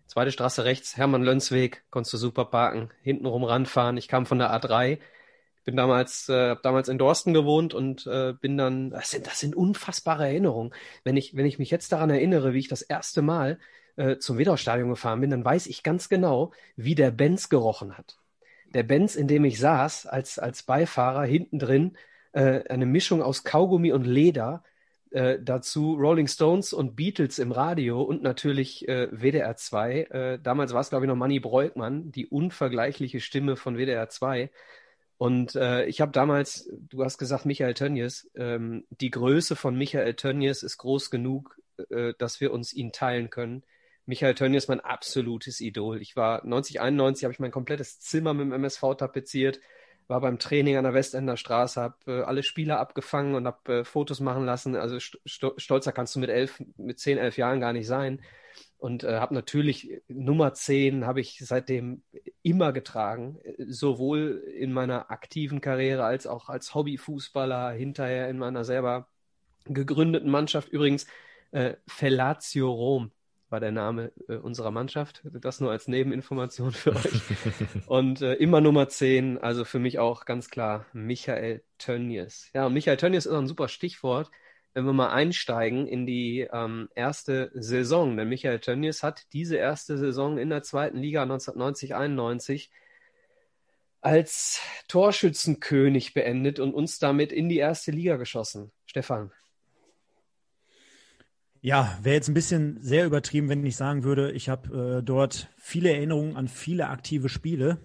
zweite 0.08 0.32
Straße 0.32 0.66
rechts, 0.66 0.98
Hermann 0.98 1.22
Lönsweg, 1.22 1.84
konntest 1.92 2.14
du 2.14 2.18
super 2.18 2.46
parken, 2.46 2.90
hintenrum 3.04 3.44
ranfahren. 3.44 3.98
Ich 3.98 4.08
kam 4.08 4.26
von 4.26 4.40
der 4.40 4.52
A3, 4.52 4.98
bin 5.66 5.76
damals, 5.76 6.30
äh, 6.30 6.50
habe 6.50 6.62
damals 6.64 6.88
in 6.88 6.98
Dorsten 6.98 7.34
gewohnt 7.34 7.74
und 7.74 8.08
äh, 8.08 8.34
bin 8.40 8.56
dann, 8.58 8.92
das 8.92 9.12
sind, 9.12 9.28
das 9.28 9.40
sind 9.40 9.56
unfassbare 9.56 10.26
Erinnerungen. 10.26 10.74
Wenn 11.04 11.18
ich, 11.18 11.36
wenn 11.36 11.46
ich 11.46 11.60
mich 11.60 11.72
jetzt 11.72 11.92
daran 11.92 12.10
erinnere, 12.10 12.54
wie 12.54 12.60
ich 12.60 12.68
das 12.70 12.84
erste 12.84 13.22
Mal 13.22 13.60
äh, 13.98 14.18
zum 14.18 14.38
Wedau-Stadion 14.38 14.90
gefahren 14.90 15.22
bin, 15.22 15.32
dann 15.32 15.44
weiß 15.44 15.68
ich 15.68 15.84
ganz 15.84 16.08
genau, 16.08 16.54
wie 16.76 16.96
der 16.96 17.12
Benz 17.12 17.50
gerochen 17.50 17.98
hat. 17.98 18.18
Der 18.74 18.84
Benz, 18.84 19.16
in 19.16 19.28
dem 19.28 19.44
ich 19.46 19.60
saß, 19.60 20.06
als, 20.06 20.40
als 20.40 20.64
Beifahrer 20.64 21.26
hinten 21.26 21.60
drin, 21.60 21.98
äh, 22.34 22.68
eine 22.70 22.86
Mischung 22.86 23.22
aus 23.22 23.44
Kaugummi 23.44 23.92
und 23.92 24.06
Leder, 24.06 24.64
äh, 25.12 25.40
dazu 25.42 25.94
Rolling 25.94 26.28
Stones 26.28 26.74
und 26.74 26.96
Beatles 26.96 27.40
im 27.40 27.52
Radio 27.52 28.02
und 28.02 28.22
natürlich 28.22 28.88
äh, 28.88 29.08
WDR 29.12 29.56
2. 29.56 30.00
Äh, 30.02 30.40
damals 30.44 30.74
war 30.74 30.82
es, 30.82 30.90
glaube 30.90 31.06
ich, 31.06 31.10
noch 31.10 31.16
Manny 31.16 31.40
Breukmann, 31.40 32.12
die 32.12 32.28
unvergleichliche 32.28 33.22
Stimme 33.22 33.56
von 33.56 33.78
WDR 33.78 34.10
2. 34.10 34.52
Und 35.18 35.56
äh, 35.56 35.86
ich 35.86 36.02
habe 36.02 36.12
damals, 36.12 36.70
du 36.72 37.04
hast 37.04 37.18
gesagt, 37.18 37.46
Michael 37.46 37.74
Tönnies, 37.74 38.30
ähm, 38.36 38.86
die 38.90 39.12
Größe 39.12 39.56
von 39.56 39.78
Michael 39.78 40.14
Tönnies 40.16 40.62
ist 40.62 40.78
groß 40.78 41.10
genug, 41.10 41.58
äh, 41.90 42.14
dass 42.18 42.42
wir 42.42 42.52
uns 42.52 42.74
ihn 42.74 42.92
teilen 42.92 43.30
können. 43.30 43.64
Michael 44.06 44.36
Tönnies 44.36 44.64
ist 44.64 44.70
mein 44.70 44.82
absolutes 44.82 45.62
Idol. 45.62 46.02
Ich 46.02 46.16
war 46.16 46.44
1991, 46.44 47.24
habe 47.24 47.34
ich 47.34 47.40
mein 47.40 47.52
komplettes 47.52 48.00
Zimmer 48.00 48.34
mit 48.34 48.46
dem 48.46 48.54
MSV 48.54 48.96
tapeziert, 48.98 49.62
war 50.08 50.22
beim 50.22 50.38
Training 50.38 50.76
an 50.78 50.84
der 50.84 50.94
Westender 50.94 51.38
Straße, 51.38 51.82
habe 51.82 51.96
äh, 52.08 52.22
alle 52.24 52.44
Spieler 52.44 52.80
abgefangen 52.80 53.36
und 53.36 53.48
habe 53.48 53.80
äh, 53.80 53.84
Fotos 53.86 54.20
machen 54.20 54.46
lassen. 54.46 54.76
Also 54.76 55.00
st 55.00 55.18
stolzer 55.58 55.94
kannst 55.94 56.16
du 56.16 56.20
mit 56.20 56.30
elf, 56.30 56.62
mit 56.78 57.00
zehn, 57.00 57.18
elf 57.18 57.38
Jahren 57.38 57.62
gar 57.62 57.74
nicht 57.74 57.88
sein 57.88 58.22
und 58.78 59.04
äh, 59.04 59.20
habe 59.20 59.34
natürlich 59.34 60.02
Nummer 60.08 60.54
10 60.54 61.06
habe 61.06 61.22
ich 61.22 61.40
seitdem 61.40 62.04
immer 62.42 62.74
getragen, 62.74 63.40
sowohl 63.68 64.44
in 64.58 64.72
meiner 64.72 65.12
aktiven 65.12 65.62
Karriere 65.62 66.04
als 66.04 66.28
auch 66.28 66.50
als 66.50 66.76
Hobbyfußballer, 66.76 67.72
hinterher 67.72 68.30
in 68.30 68.38
meiner 68.38 68.64
selber 68.64 69.08
gegründeten 69.66 70.30
Mannschaft. 70.30 70.70
Übrigens, 70.70 71.08
äh, 71.52 71.76
Fellatio 71.88 72.72
Rom 72.72 73.12
war 73.50 73.60
der 73.60 73.72
Name 73.72 74.12
äh, 74.28 74.36
unserer 74.36 74.72
Mannschaft. 74.72 75.22
Das 75.24 75.62
nur 75.62 75.72
als 75.72 75.88
Nebeninformation 75.88 76.72
für 76.72 76.96
euch. 76.96 77.22
Und 77.88 78.22
äh, 78.22 78.34
immer 78.34 78.62
Nummer 78.62 78.90
10, 78.90 79.38
also 79.38 79.66
für 79.66 79.80
mich 79.80 80.00
auch 80.00 80.26
ganz 80.26 80.50
klar 80.50 80.86
Michael 80.94 81.64
Tönnies. 81.78 82.50
Ja, 82.54 82.66
und 82.66 82.74
Michael 82.74 82.98
Tönnies 82.98 83.26
ist 83.26 83.32
auch 83.32 83.40
ein 83.40 83.48
super 83.48 83.68
Stichwort 83.68 84.30
wenn 84.76 84.86
wir 84.86 84.94
mal 84.94 85.10
einsteigen 85.10 85.88
in 85.88 86.06
die 86.06 86.48
ähm, 86.52 86.90
erste 86.96 87.50
Saison. 87.56 88.18
Denn 88.18 88.28
Michael 88.28 88.60
Tönnies 88.60 89.04
hat 89.04 89.26
diese 89.32 89.56
erste 89.56 89.98
Saison 89.98 90.38
in 90.38 90.50
der 90.50 90.64
zweiten 90.64 90.98
Liga 90.98 91.24
1990-91 91.24 92.68
als 94.02 94.60
Torschützenkönig 94.90 96.14
beendet 96.14 96.60
und 96.60 96.74
uns 96.74 97.00
damit 97.00 97.32
in 97.32 97.48
die 97.48 97.58
erste 97.58 97.92
Liga 97.92 98.18
geschossen. 98.18 98.72
Stefan. 98.86 99.32
Ja, 101.62 101.98
wäre 102.04 102.16
jetzt 102.16 102.28
ein 102.28 102.36
bisschen 102.36 102.78
sehr 102.82 103.06
übertrieben, 103.06 103.48
wenn 103.48 103.66
ich 103.66 103.78
sagen 103.78 104.04
würde, 104.04 104.34
ich 104.34 104.50
habe 104.50 105.00
äh, 105.00 105.04
dort 105.04 105.50
viele 105.58 105.90
Erinnerungen 105.90 106.36
an 106.36 106.50
viele 106.50 106.90
aktive 106.90 107.30
Spiele. 107.30 107.80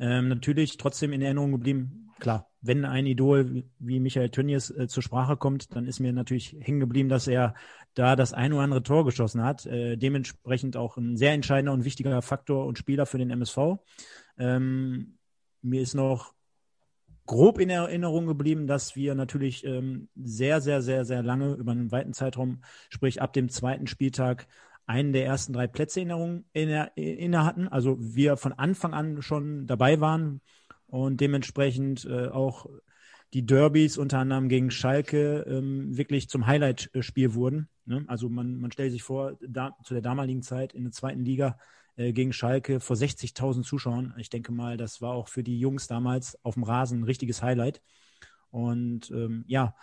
Ähm, 0.00 0.28
natürlich 0.28 0.78
trotzdem 0.78 1.12
in 1.12 1.20
Erinnerung 1.20 1.52
geblieben, 1.52 2.09
klar, 2.20 2.50
wenn 2.60 2.84
ein 2.84 3.06
Idol 3.06 3.64
wie 3.78 4.00
Michael 4.00 4.30
Tönnies 4.30 4.70
äh, 4.70 4.86
zur 4.86 5.02
Sprache 5.02 5.36
kommt, 5.36 5.74
dann 5.74 5.86
ist 5.86 6.00
mir 6.00 6.12
natürlich 6.12 6.56
hängen 6.60 6.80
geblieben, 6.80 7.08
dass 7.08 7.26
er 7.26 7.54
da 7.94 8.16
das 8.16 8.32
ein 8.32 8.52
oder 8.52 8.62
andere 8.62 8.82
Tor 8.82 9.04
geschossen 9.04 9.42
hat. 9.42 9.66
Äh, 9.66 9.96
dementsprechend 9.96 10.76
auch 10.76 10.96
ein 10.96 11.16
sehr 11.16 11.32
entscheidender 11.32 11.72
und 11.72 11.84
wichtiger 11.84 12.22
Faktor 12.22 12.66
und 12.66 12.78
Spieler 12.78 13.06
für 13.06 13.18
den 13.18 13.30
MSV. 13.30 13.78
Ähm, 14.38 15.18
mir 15.62 15.80
ist 15.80 15.94
noch 15.94 16.34
grob 17.26 17.58
in 17.60 17.70
Erinnerung 17.70 18.26
geblieben, 18.26 18.66
dass 18.66 18.96
wir 18.96 19.14
natürlich 19.14 19.64
ähm, 19.64 20.08
sehr, 20.16 20.60
sehr, 20.60 20.82
sehr, 20.82 21.04
sehr 21.04 21.22
lange 21.22 21.54
über 21.54 21.72
einen 21.72 21.92
weiten 21.92 22.12
Zeitraum, 22.12 22.62
sprich 22.90 23.22
ab 23.22 23.32
dem 23.32 23.48
zweiten 23.48 23.86
Spieltag, 23.86 24.46
einen 24.86 25.12
der 25.12 25.24
ersten 25.24 25.52
drei 25.52 25.68
Plätze 25.68 26.00
in 26.00 26.44
inne, 26.52 26.90
inne 26.96 27.44
hatten. 27.44 27.68
Also 27.68 27.96
wir 28.00 28.36
von 28.36 28.52
Anfang 28.52 28.92
an 28.92 29.22
schon 29.22 29.66
dabei 29.66 30.00
waren 30.00 30.40
und 30.90 31.20
dementsprechend 31.20 32.04
äh, 32.04 32.28
auch 32.28 32.66
die 33.32 33.46
Derbys 33.46 33.96
unter 33.96 34.18
anderem 34.18 34.48
gegen 34.48 34.70
Schalke 34.70 35.44
ähm, 35.48 35.96
wirklich 35.96 36.28
zum 36.28 36.46
Highlight-Spiel 36.46 37.34
wurden. 37.34 37.68
Ne? 37.86 38.04
Also 38.08 38.28
man, 38.28 38.56
man 38.56 38.72
stellt 38.72 38.90
sich 38.90 39.02
vor, 39.02 39.38
da, 39.40 39.76
zu 39.84 39.94
der 39.94 40.02
damaligen 40.02 40.42
Zeit 40.42 40.72
in 40.74 40.82
der 40.82 40.92
zweiten 40.92 41.24
Liga 41.24 41.56
äh, 41.96 42.12
gegen 42.12 42.32
Schalke 42.32 42.80
vor 42.80 42.96
60.000 42.96 43.62
Zuschauern. 43.62 44.14
Ich 44.18 44.30
denke 44.30 44.50
mal, 44.50 44.76
das 44.76 45.00
war 45.00 45.12
auch 45.12 45.28
für 45.28 45.44
die 45.44 45.60
Jungs 45.60 45.86
damals 45.86 46.36
auf 46.44 46.54
dem 46.54 46.64
Rasen 46.64 47.00
ein 47.00 47.04
richtiges 47.04 47.40
Highlight. 47.40 47.80
Und 48.50 49.12
ähm, 49.12 49.44
ja, 49.46 49.76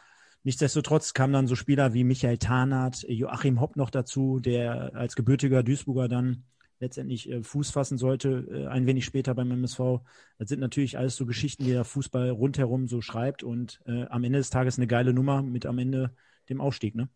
nichtsdestotrotz 0.43 1.13
kamen 1.13 1.31
dann 1.31 1.47
so 1.47 1.55
Spieler 1.55 1.93
wie 1.93 2.03
Michael 2.03 2.37
Tarnath, 2.37 3.03
Joachim 3.07 3.61
Hopp 3.61 3.77
noch 3.77 3.89
dazu, 3.89 4.41
der 4.41 4.91
als 4.93 5.15
gebürtiger 5.15 5.63
Duisburger 5.63 6.09
dann 6.09 6.43
letztendlich 6.79 7.29
äh, 7.29 7.43
Fuß 7.43 7.71
fassen 7.71 7.97
sollte, 7.97 8.47
äh, 8.51 8.67
ein 8.67 8.85
wenig 8.85 9.05
später 9.05 9.33
beim 9.35 9.51
MSV. 9.51 10.01
Das 10.37 10.49
sind 10.49 10.59
natürlich 10.59 10.97
alles 10.97 11.15
so 11.15 11.25
Geschichten, 11.25 11.63
die 11.63 11.71
der 11.71 11.83
Fußball 11.83 12.29
rundherum 12.29 12.87
so 12.87 13.01
schreibt 13.01 13.43
und 13.43 13.79
äh, 13.85 14.05
am 14.05 14.23
Ende 14.23 14.39
des 14.39 14.49
Tages 14.49 14.77
eine 14.77 14.87
geile 14.87 15.13
Nummer 15.13 15.41
mit 15.41 15.65
am 15.65 15.79
Ende 15.79 16.15
dem 16.49 16.61
Aufstieg, 16.61 16.95
ne? 16.95 17.09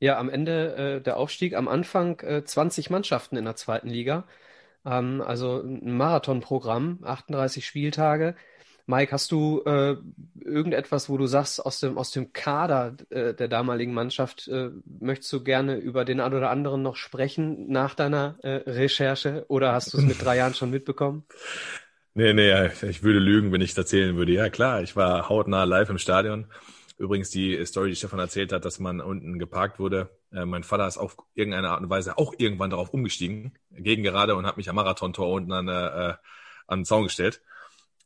Ja, 0.00 0.18
am 0.18 0.28
Ende 0.28 0.74
äh, 0.76 1.00
der 1.00 1.16
Aufstieg, 1.16 1.54
am 1.54 1.68
Anfang 1.68 2.20
äh, 2.20 2.44
20 2.44 2.90
Mannschaften 2.90 3.36
in 3.36 3.44
der 3.44 3.56
zweiten 3.56 3.88
Liga. 3.88 4.26
Ähm, 4.84 5.22
also 5.22 5.62
ein 5.62 5.96
Marathonprogramm, 5.96 6.98
38 7.02 7.64
Spieltage. 7.64 8.36
Mike, 8.86 9.12
hast 9.12 9.32
du 9.32 9.62
äh, 9.64 9.96
irgendetwas, 10.40 11.08
wo 11.08 11.16
du 11.16 11.26
sagst, 11.26 11.64
aus 11.64 11.80
dem, 11.80 11.96
aus 11.96 12.10
dem 12.10 12.32
Kader 12.32 12.96
äh, 13.10 13.32
der 13.32 13.48
damaligen 13.48 13.94
Mannschaft, 13.94 14.46
äh, 14.48 14.70
möchtest 15.00 15.32
du 15.32 15.42
gerne 15.42 15.76
über 15.76 16.04
den 16.04 16.20
einen 16.20 16.34
oder 16.34 16.50
anderen 16.50 16.82
noch 16.82 16.96
sprechen 16.96 17.70
nach 17.70 17.94
deiner 17.94 18.36
äh, 18.42 18.70
Recherche 18.70 19.46
oder 19.48 19.72
hast 19.72 19.94
du 19.94 19.98
es 19.98 20.04
mit 20.04 20.22
drei 20.22 20.36
Jahren 20.36 20.54
schon 20.54 20.70
mitbekommen? 20.70 21.24
Nee, 22.16 22.32
nee, 22.32 22.70
ich 22.88 23.02
würde 23.02 23.18
lügen, 23.18 23.50
wenn 23.50 23.60
ich 23.60 23.72
es 23.72 23.76
erzählen 23.76 24.16
würde. 24.16 24.30
Ja, 24.30 24.48
klar, 24.48 24.82
ich 24.82 24.94
war 24.94 25.28
hautnah 25.28 25.64
live 25.64 25.90
im 25.90 25.98
Stadion. 25.98 26.46
Übrigens 26.96 27.30
die 27.30 27.66
Story, 27.66 27.90
die 27.90 27.96
Stefan 27.96 28.20
erzählt 28.20 28.52
hat, 28.52 28.64
dass 28.64 28.78
man 28.78 29.00
unten 29.00 29.36
geparkt 29.40 29.80
wurde. 29.80 30.10
Äh, 30.32 30.44
mein 30.44 30.62
Vater 30.62 30.86
ist 30.86 30.96
auf 30.96 31.16
irgendeine 31.34 31.70
Art 31.70 31.82
und 31.82 31.90
Weise 31.90 32.16
auch 32.16 32.32
irgendwann 32.38 32.70
darauf 32.70 32.90
umgestiegen, 32.90 33.58
gegen 33.72 34.04
gerade 34.04 34.36
und 34.36 34.46
hat 34.46 34.56
mich 34.56 34.68
am 34.68 34.76
Marathontor 34.76 35.28
unten 35.28 35.50
an, 35.50 35.66
äh, 35.66 36.14
an 36.68 36.80
den 36.80 36.84
Zaun 36.84 37.02
gestellt. 37.02 37.42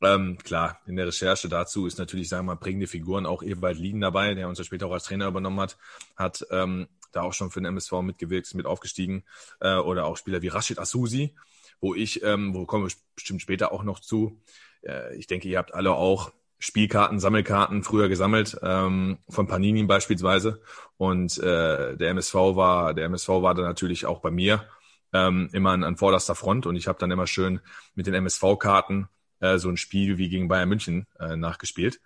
Ähm, 0.01 0.39
klar, 0.39 0.81
in 0.87 0.97
der 0.97 1.09
Recherche 1.09 1.49
dazu 1.49 1.87
ist 1.87 1.99
natürlich, 1.99 2.29
sagen 2.29 2.47
wir 2.47 2.55
mal, 2.55 2.61
prägende 2.61 2.87
Figuren, 2.87 3.27
auch 3.27 3.43
Ewald 3.43 3.79
Lieden 3.79 4.01
dabei, 4.01 4.35
der 4.35 4.49
uns 4.49 4.59
ja 4.59 4.65
später 4.65 4.87
auch 4.87 4.93
als 4.93 5.05
Trainer 5.05 5.27
übernommen 5.27 5.61
hat, 5.61 5.77
hat 6.17 6.47
ähm, 6.51 6.89
da 7.13 7.23
auch 7.23 7.33
schon 7.33 7.51
für 7.51 7.61
den 7.61 7.67
MSV 7.67 7.93
mitgewirkt, 8.03 8.55
mit 8.55 8.67
aufgestiegen. 8.67 9.25
Äh, 9.61 9.77
oder 9.77 10.07
auch 10.07 10.17
Spieler 10.17 10.43
wie 10.43 10.49
Rashid 10.49 10.79
Asusi, 10.79 11.35
wo 11.81 11.95
ich, 11.95 12.23
ähm, 12.23 12.55
wo 12.55 12.65
kommen 12.67 12.87
wir 12.87 12.93
bestimmt 13.15 13.43
später 13.43 13.73
auch 13.73 13.83
noch 13.83 14.01
zu. 14.01 14.41
Äh, 14.83 15.17
ich 15.17 15.27
denke, 15.27 15.49
ihr 15.49 15.59
habt 15.59 15.75
alle 15.75 15.93
auch 15.93 16.33
Spielkarten, 16.61 17.21
Sammelkarten 17.21 17.85
früher 17.85 18.09
gesammelt, 18.09 18.59
ähm, 18.63 19.19
von 19.29 19.47
Panini 19.47 19.85
beispielsweise. 19.85 20.61
Und 20.97 21.39
äh, 21.39 21.97
der 21.97 22.11
MSV 22.11 22.35
war, 22.35 22.95
der 22.95 23.07
MSV 23.07 23.29
war 23.29 23.55
da 23.55 23.63
natürlich 23.63 24.07
auch 24.07 24.21
bei 24.21 24.31
mir 24.31 24.65
ähm, 25.13 25.49
immer 25.53 25.71
an, 25.71 25.85
an 25.85 25.97
vorderster 25.97 26.35
Front 26.35 26.67
und 26.67 26.77
ich 26.77 26.89
habe 26.89 26.99
dann 26.99 27.11
immer 27.11 27.27
schön 27.27 27.61
mit 27.95 28.07
den 28.07 28.15
MSV-Karten 28.15 29.09
äh, 29.41 29.59
so 29.59 29.69
ein 29.69 29.77
Spiel 29.77 30.19
wie 30.19 30.29
gegen 30.29 30.49
Bayern 30.49 30.69
München 30.69 31.07
äh, 31.19 31.37
nachgespielt. 31.37 32.01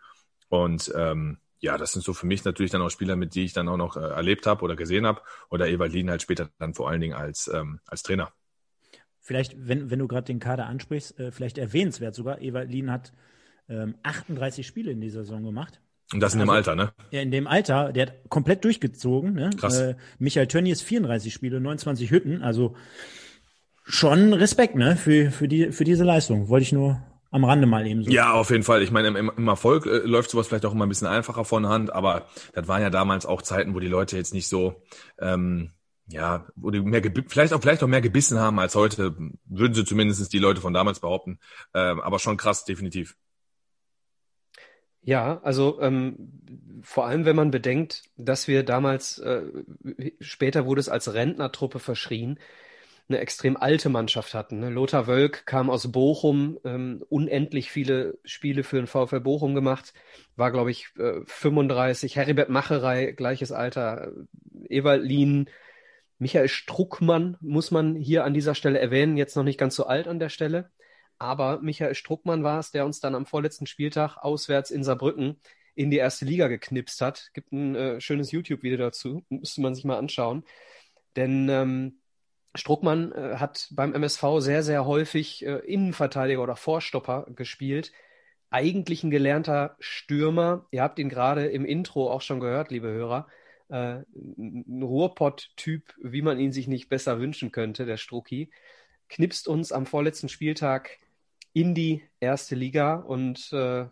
Und 0.48 0.92
ähm, 0.96 1.38
ja, 1.60 1.78
das 1.78 1.92
sind 1.92 2.04
so 2.04 2.12
für 2.12 2.26
mich 2.26 2.44
natürlich 2.44 2.72
dann 2.72 2.82
auch 2.82 2.90
Spieler, 2.90 3.16
mit 3.16 3.34
die 3.34 3.44
ich 3.44 3.52
dann 3.52 3.68
auch 3.68 3.76
noch 3.76 3.96
äh, 3.96 4.00
erlebt 4.00 4.46
habe 4.46 4.62
oder 4.64 4.76
gesehen 4.76 5.06
habe. 5.06 5.22
Oder 5.48 5.68
Evalin 5.68 6.10
halt 6.10 6.20
später 6.20 6.50
dann 6.58 6.74
vor 6.74 6.90
allen 6.90 7.00
Dingen 7.00 7.14
als, 7.14 7.48
ähm, 7.52 7.80
als 7.86 8.02
Trainer. 8.02 8.32
Vielleicht, 9.20 9.54
wenn, 9.56 9.90
wenn 9.90 10.00
du 10.00 10.08
gerade 10.08 10.24
den 10.24 10.40
Kader 10.40 10.66
ansprichst, 10.66 11.18
äh, 11.20 11.30
vielleicht 11.30 11.58
erwähnenswert 11.58 12.16
sogar, 12.16 12.42
Evalin 12.42 12.90
hat 12.90 13.12
ähm, 13.68 13.94
38 14.02 14.66
Spiele 14.66 14.90
in 14.90 15.00
dieser 15.00 15.22
Saison 15.22 15.44
gemacht. 15.44 15.80
Und 16.12 16.20
das 16.20 16.34
in 16.34 16.40
also, 16.40 16.50
dem 16.50 16.56
Alter, 16.56 16.74
ne? 16.74 16.92
Ja, 17.12 17.20
in 17.20 17.30
dem 17.30 17.46
Alter, 17.46 17.92
der 17.92 18.08
hat 18.08 18.28
komplett 18.28 18.64
durchgezogen. 18.64 19.32
Ne? 19.34 19.50
Krass. 19.56 19.78
Äh, 19.78 19.94
Michael 20.18 20.48
Tönnies 20.48 20.82
34 20.82 21.32
Spiele, 21.32 21.60
29 21.60 22.10
Hütten, 22.10 22.42
also 22.42 22.76
schon 23.84 24.32
Respekt, 24.32 24.74
ne, 24.74 24.96
für, 24.96 25.30
für, 25.30 25.48
die, 25.48 25.72
für 25.72 25.84
diese 25.84 26.04
Leistung. 26.04 26.48
Wollte 26.48 26.64
ich 26.64 26.72
nur 26.72 27.02
am 27.32 27.44
Rande 27.44 27.66
mal 27.66 27.86
eben 27.86 28.04
so. 28.04 28.10
Ja, 28.10 28.32
auf 28.32 28.50
jeden 28.50 28.62
Fall. 28.62 28.82
Ich 28.82 28.90
meine, 28.90 29.08
im, 29.08 29.32
im 29.36 29.48
Erfolg 29.48 29.86
äh, 29.86 29.98
läuft 29.98 30.30
sowas 30.30 30.46
vielleicht 30.46 30.66
auch 30.66 30.72
immer 30.72 30.86
ein 30.86 30.88
bisschen 30.90 31.08
einfacher 31.08 31.44
von 31.44 31.66
Hand, 31.66 31.92
aber 31.92 32.26
das 32.52 32.68
waren 32.68 32.82
ja 32.82 32.90
damals 32.90 33.26
auch 33.26 33.42
Zeiten, 33.42 33.74
wo 33.74 33.80
die 33.80 33.88
Leute 33.88 34.16
jetzt 34.16 34.34
nicht 34.34 34.48
so, 34.48 34.82
ähm, 35.18 35.72
ja, 36.06 36.46
wo 36.56 36.70
die 36.70 36.80
mehr 36.80 37.02
vielleicht 37.26 37.54
auch 37.54 37.62
vielleicht 37.62 37.82
auch 37.82 37.88
mehr 37.88 38.02
gebissen 38.02 38.38
haben 38.38 38.60
als 38.60 38.74
heute, 38.74 39.16
würden 39.46 39.74
sie 39.74 39.84
zumindest 39.86 40.32
die 40.32 40.38
Leute 40.38 40.60
von 40.60 40.74
damals 40.74 41.00
behaupten. 41.00 41.38
Ähm, 41.74 42.00
aber 42.00 42.18
schon 42.18 42.36
krass, 42.36 42.66
definitiv. 42.66 43.16
Ja, 45.00 45.40
also 45.42 45.80
ähm, 45.80 46.82
vor 46.82 47.06
allem, 47.06 47.24
wenn 47.24 47.34
man 47.34 47.50
bedenkt, 47.50 48.04
dass 48.16 48.46
wir 48.46 48.62
damals, 48.62 49.18
äh, 49.18 49.42
später 50.20 50.66
wurde 50.66 50.80
es 50.80 50.90
als 50.90 51.12
Rentnertruppe 51.14 51.78
verschrien, 51.78 52.38
eine 53.08 53.18
extrem 53.18 53.56
alte 53.56 53.88
Mannschaft 53.88 54.34
hatten. 54.34 54.60
Ne? 54.60 54.70
Lothar 54.70 55.06
Wölk 55.06 55.44
kam 55.46 55.70
aus 55.70 55.90
Bochum, 55.92 56.58
ähm, 56.64 57.04
unendlich 57.08 57.70
viele 57.70 58.18
Spiele 58.24 58.64
für 58.64 58.76
den 58.76 58.86
VfL 58.86 59.20
Bochum 59.20 59.54
gemacht, 59.54 59.92
war, 60.36 60.50
glaube 60.50 60.70
ich, 60.70 60.88
äh, 60.98 61.20
35. 61.26 62.16
Heribert 62.16 62.48
Macherei, 62.48 63.12
gleiches 63.12 63.52
Alter. 63.52 64.12
Ewald 64.68 65.04
Lien, 65.04 65.50
Michael 66.18 66.48
Struckmann 66.48 67.36
muss 67.40 67.70
man 67.70 67.96
hier 67.96 68.24
an 68.24 68.34
dieser 68.34 68.54
Stelle 68.54 68.78
erwähnen, 68.78 69.16
jetzt 69.16 69.36
noch 69.36 69.42
nicht 69.42 69.58
ganz 69.58 69.74
so 69.74 69.86
alt 69.86 70.06
an 70.06 70.20
der 70.20 70.28
Stelle. 70.28 70.70
Aber 71.18 71.60
Michael 71.60 71.94
Struckmann 71.94 72.44
war 72.44 72.60
es, 72.60 72.70
der 72.70 72.86
uns 72.86 73.00
dann 73.00 73.14
am 73.14 73.26
vorletzten 73.26 73.66
Spieltag 73.66 74.16
auswärts 74.18 74.70
in 74.70 74.84
Saarbrücken 74.84 75.40
in 75.74 75.90
die 75.90 75.96
erste 75.96 76.24
Liga 76.24 76.48
geknipst 76.48 77.00
hat. 77.00 77.30
Gibt 77.34 77.52
ein 77.52 77.74
äh, 77.74 78.00
schönes 78.00 78.30
YouTube-Video 78.30 78.78
dazu, 78.78 79.24
müsste 79.28 79.60
man 79.60 79.74
sich 79.74 79.84
mal 79.84 79.98
anschauen. 79.98 80.44
Denn 81.16 81.48
ähm, 81.48 82.01
Struckmann 82.54 83.12
äh, 83.12 83.36
hat 83.36 83.68
beim 83.70 83.94
MSV 83.94 84.24
sehr, 84.38 84.62
sehr 84.62 84.86
häufig 84.86 85.44
äh, 85.44 85.58
Innenverteidiger 85.58 86.42
oder 86.42 86.56
Vorstopper 86.56 87.26
gespielt. 87.34 87.92
Eigentlich 88.50 89.02
ein 89.02 89.10
gelernter 89.10 89.76
Stürmer. 89.80 90.66
Ihr 90.70 90.82
habt 90.82 90.98
ihn 90.98 91.08
gerade 91.08 91.46
im 91.46 91.64
Intro 91.64 92.10
auch 92.10 92.20
schon 92.20 92.40
gehört, 92.40 92.70
liebe 92.70 92.88
Hörer. 92.88 93.26
Äh, 93.68 94.02
ein 94.14 94.82
Ruhrpott-Typ, 94.82 95.94
wie 96.02 96.22
man 96.22 96.38
ihn 96.38 96.52
sich 96.52 96.68
nicht 96.68 96.90
besser 96.90 97.18
wünschen 97.18 97.52
könnte, 97.52 97.86
der 97.86 97.96
Strucki. 97.96 98.50
Knipst 99.08 99.48
uns 99.48 99.72
am 99.72 99.86
vorletzten 99.86 100.28
Spieltag 100.28 100.98
in 101.54 101.74
die 101.74 102.02
erste 102.20 102.54
Liga. 102.54 102.96
Und 102.96 103.50
äh, 103.52 103.86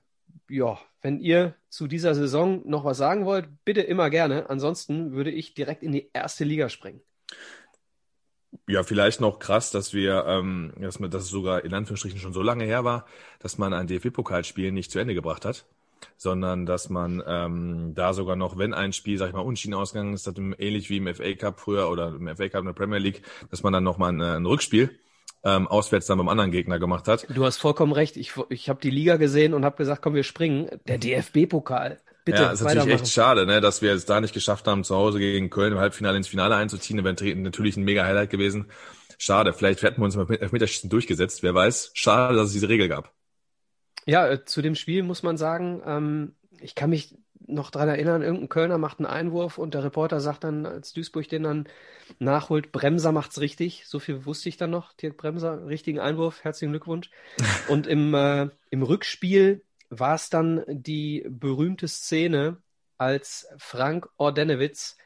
ja, 0.51 0.79
wenn 1.01 1.18
ihr 1.20 1.57
zu 1.70 1.87
dieser 1.87 2.14
Saison 2.14 2.62
noch 2.68 2.85
was 2.85 2.99
sagen 2.99 3.25
wollt, 3.25 3.49
bitte 3.64 3.81
immer 3.81 4.11
gerne. 4.11 4.51
Ansonsten 4.51 5.12
würde 5.12 5.31
ich 5.31 5.55
direkt 5.55 5.83
in 5.83 5.92
die 5.92 6.11
erste 6.12 6.44
Liga 6.44 6.68
springen. 6.68 7.01
Ja, 8.67 8.83
vielleicht 8.83 9.21
noch 9.21 9.39
krass, 9.39 9.71
dass 9.71 9.95
wir, 9.95 10.25
ähm, 10.27 10.73
dass, 10.81 10.99
man, 10.99 11.11
dass 11.11 11.25
es 11.25 11.29
sogar 11.29 11.65
in 11.65 11.75
Anführungsstrichen 11.75 12.19
schon 12.19 12.33
so 12.33 12.43
lange 12.43 12.65
her 12.65 12.85
war, 12.85 13.07
dass 13.39 13.59
man 13.59 13.73
ein 13.73 13.87
DFB-Pokalspiel 13.87 14.73
nicht 14.73 14.91
zu 14.91 14.99
Ende 14.99 15.15
gebracht 15.15 15.45
hat, 15.45 15.67
sondern 16.17 16.67
dass 16.67 16.91
man 16.91 17.23
ähm, 17.27 17.93
da 17.95 18.13
sogar 18.13 18.37
noch, 18.37 18.59
wenn 18.59 18.75
ein 18.75 18.93
Spiel, 18.93 19.19
sag 19.19 19.29
ich 19.29 19.35
mal, 19.35 19.41
unschieden 19.41 19.75
ausgegangen 19.75 20.15
ist, 20.15 20.27
ähnlich 20.59 20.91
wie 20.91 20.97
im 20.97 21.15
FA 21.15 21.35
Cup 21.35 21.61
früher 21.61 21.91
oder 21.91 22.09
im 22.09 22.29
FA 22.37 22.49
Cup 22.49 22.61
in 22.61 22.67
der 22.67 22.73
Premier 22.73 22.99
League, 22.99 23.23
dass 23.51 23.63
man 23.63 23.73
dann 23.73 23.85
nochmal 23.85 24.13
ein, 24.13 24.21
ein 24.21 24.47
Rückspiel 24.47 24.99
ähm, 25.45 25.69
auswärts 25.69 26.07
dann 26.07 26.19
beim 26.19 26.29
anderen 26.29 26.51
Gegner 26.51 26.79
gemacht 26.79 27.09
hat. 27.09 27.27
Du 27.31 27.45
hast 27.45 27.59
vollkommen 27.59 27.93
recht. 27.93 28.17
Ich, 28.17 28.33
ich 28.51 28.69
habe 28.69 28.81
die 28.81 28.91
Liga 28.91 29.17
gesehen 29.17 29.55
und 29.55 29.65
habe 29.65 29.77
gesagt, 29.77 30.03
komm, 30.03 30.15
wir 30.15 30.25
springen. 30.25 30.69
Der 30.87 30.99
DFB-Pokal. 30.99 32.01
Bitte, 32.31 32.43
ja, 32.43 32.51
ist 32.53 32.62
natürlich 32.62 32.95
echt 32.95 33.09
schade, 33.09 33.47
ne, 33.47 33.61
dass 33.61 33.83
wir 33.83 33.93
es 33.93 34.07
da 34.07 34.21
nicht 34.21 34.35
geschafft 34.35 34.66
haben, 34.66 34.85
zu 34.85 34.95
Hause 34.95 35.19
gegen 35.19 35.51
Köln 35.51 35.73
im 35.73 35.79
Halbfinale 35.79 36.16
ins 36.16 36.29
Finale 36.29 36.57
einzuziehen. 36.57 37.03
Wäre 37.03 37.37
natürlich 37.37 37.77
ein 37.77 37.85
mega 37.85 38.05
Highlight 38.05 38.31
gewesen. 38.31 38.66
Schade, 39.19 39.53
vielleicht 39.53 39.83
hätten 39.83 40.01
wir 40.01 40.07
uns 40.07 40.16
mit 40.16 40.40
Elfmeterschießen 40.40 40.88
durchgesetzt. 40.88 41.43
Wer 41.43 41.55
weiß. 41.55 41.90
Schade, 41.95 42.37
dass 42.37 42.49
es 42.49 42.53
diese 42.53 42.69
Regel 42.69 42.88
gab. 42.88 43.12
Ja, 44.07 44.27
äh, 44.27 44.45
zu 44.45 44.62
dem 44.62 44.75
Spiel 44.75 45.03
muss 45.03 45.23
man 45.23 45.37
sagen, 45.37 45.83
ähm, 45.85 46.35
ich 46.61 46.75
kann 46.75 46.90
mich 46.90 47.14
noch 47.47 47.71
dran 47.71 47.88
erinnern, 47.88 48.23
irgendein 48.23 48.49
Kölner 48.49 48.79
macht 48.79 48.99
einen 48.99 49.07
Einwurf 49.07 49.59
und 49.59 49.75
der 49.75 49.85
Reporter 49.85 50.21
sagt 50.21 50.45
dann, 50.45 50.66
als 50.66 50.93
Duisburg 50.93 51.29
den 51.29 51.43
dann 51.43 51.69
nachholt, 52.19 52.73
Bremser 52.73 53.12
macht's 53.12 53.40
richtig. 53.40 53.85
So 53.87 53.99
viel 53.99 54.25
wusste 54.25 54.49
ich 54.49 54.57
dann 54.57 54.71
noch. 54.71 54.93
Dirk 54.95 55.16
Bremser, 55.16 55.66
richtigen 55.66 56.01
Einwurf, 56.01 56.45
herzlichen 56.45 56.73
Glückwunsch. 56.73 57.11
und 57.69 57.87
im, 57.87 58.14
äh, 58.14 58.49
im 58.71 58.83
Rückspiel 58.83 59.62
war 59.90 60.14
es 60.14 60.31
dann 60.31 60.64
die 60.68 61.26
berühmte 61.29 61.88
Szene, 61.88 62.59
als 62.96 63.48
Frank 63.57 64.09
Ordenewitz 64.18 64.96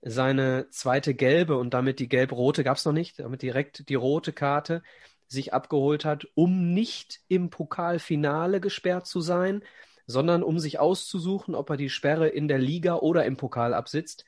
seine 0.00 0.68
zweite 0.70 1.14
gelbe 1.14 1.56
und 1.56 1.74
damit 1.74 1.98
die 1.98 2.08
gelb-rote 2.08 2.64
gab 2.64 2.76
es 2.76 2.84
noch 2.84 2.92
nicht, 2.92 3.18
damit 3.18 3.42
direkt 3.42 3.88
die 3.88 3.94
rote 3.94 4.32
Karte 4.32 4.82
sich 5.26 5.52
abgeholt 5.54 6.04
hat, 6.04 6.26
um 6.34 6.72
nicht 6.74 7.20
im 7.28 7.50
Pokalfinale 7.50 8.60
gesperrt 8.60 9.06
zu 9.06 9.20
sein, 9.20 9.62
sondern 10.06 10.42
um 10.42 10.58
sich 10.58 10.78
auszusuchen, 10.78 11.54
ob 11.54 11.70
er 11.70 11.76
die 11.76 11.88
Sperre 11.88 12.28
in 12.28 12.48
der 12.48 12.58
Liga 12.58 12.96
oder 12.96 13.24
im 13.24 13.36
Pokal 13.36 13.72
absitzt. 13.72 14.24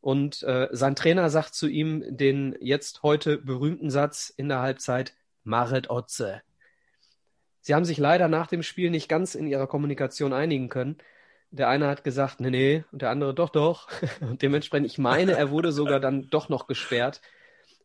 Und 0.00 0.42
äh, 0.42 0.68
sein 0.72 0.96
Trainer 0.96 1.30
sagt 1.30 1.54
zu 1.54 1.68
ihm 1.68 2.04
den 2.08 2.56
jetzt 2.60 3.02
heute 3.02 3.38
berühmten 3.38 3.90
Satz 3.90 4.32
in 4.36 4.48
der 4.48 4.60
Halbzeit, 4.60 5.14
Maret 5.44 5.90
Otze. 5.90 6.42
Sie 7.60 7.74
haben 7.74 7.84
sich 7.84 7.98
leider 7.98 8.28
nach 8.28 8.46
dem 8.46 8.62
Spiel 8.62 8.90
nicht 8.90 9.08
ganz 9.08 9.34
in 9.34 9.46
ihrer 9.46 9.66
Kommunikation 9.66 10.32
einigen 10.32 10.68
können. 10.68 10.96
Der 11.50 11.68
eine 11.68 11.88
hat 11.88 12.04
gesagt, 12.04 12.40
nee, 12.40 12.50
nee, 12.50 12.84
und 12.92 13.02
der 13.02 13.10
andere 13.10 13.34
doch, 13.34 13.48
doch. 13.48 13.88
Und 14.20 14.40
dementsprechend, 14.42 14.86
ich 14.86 14.98
meine, 14.98 15.32
er 15.32 15.50
wurde 15.50 15.72
sogar 15.72 15.98
dann 15.98 16.28
doch 16.30 16.48
noch 16.48 16.68
gesperrt 16.68 17.20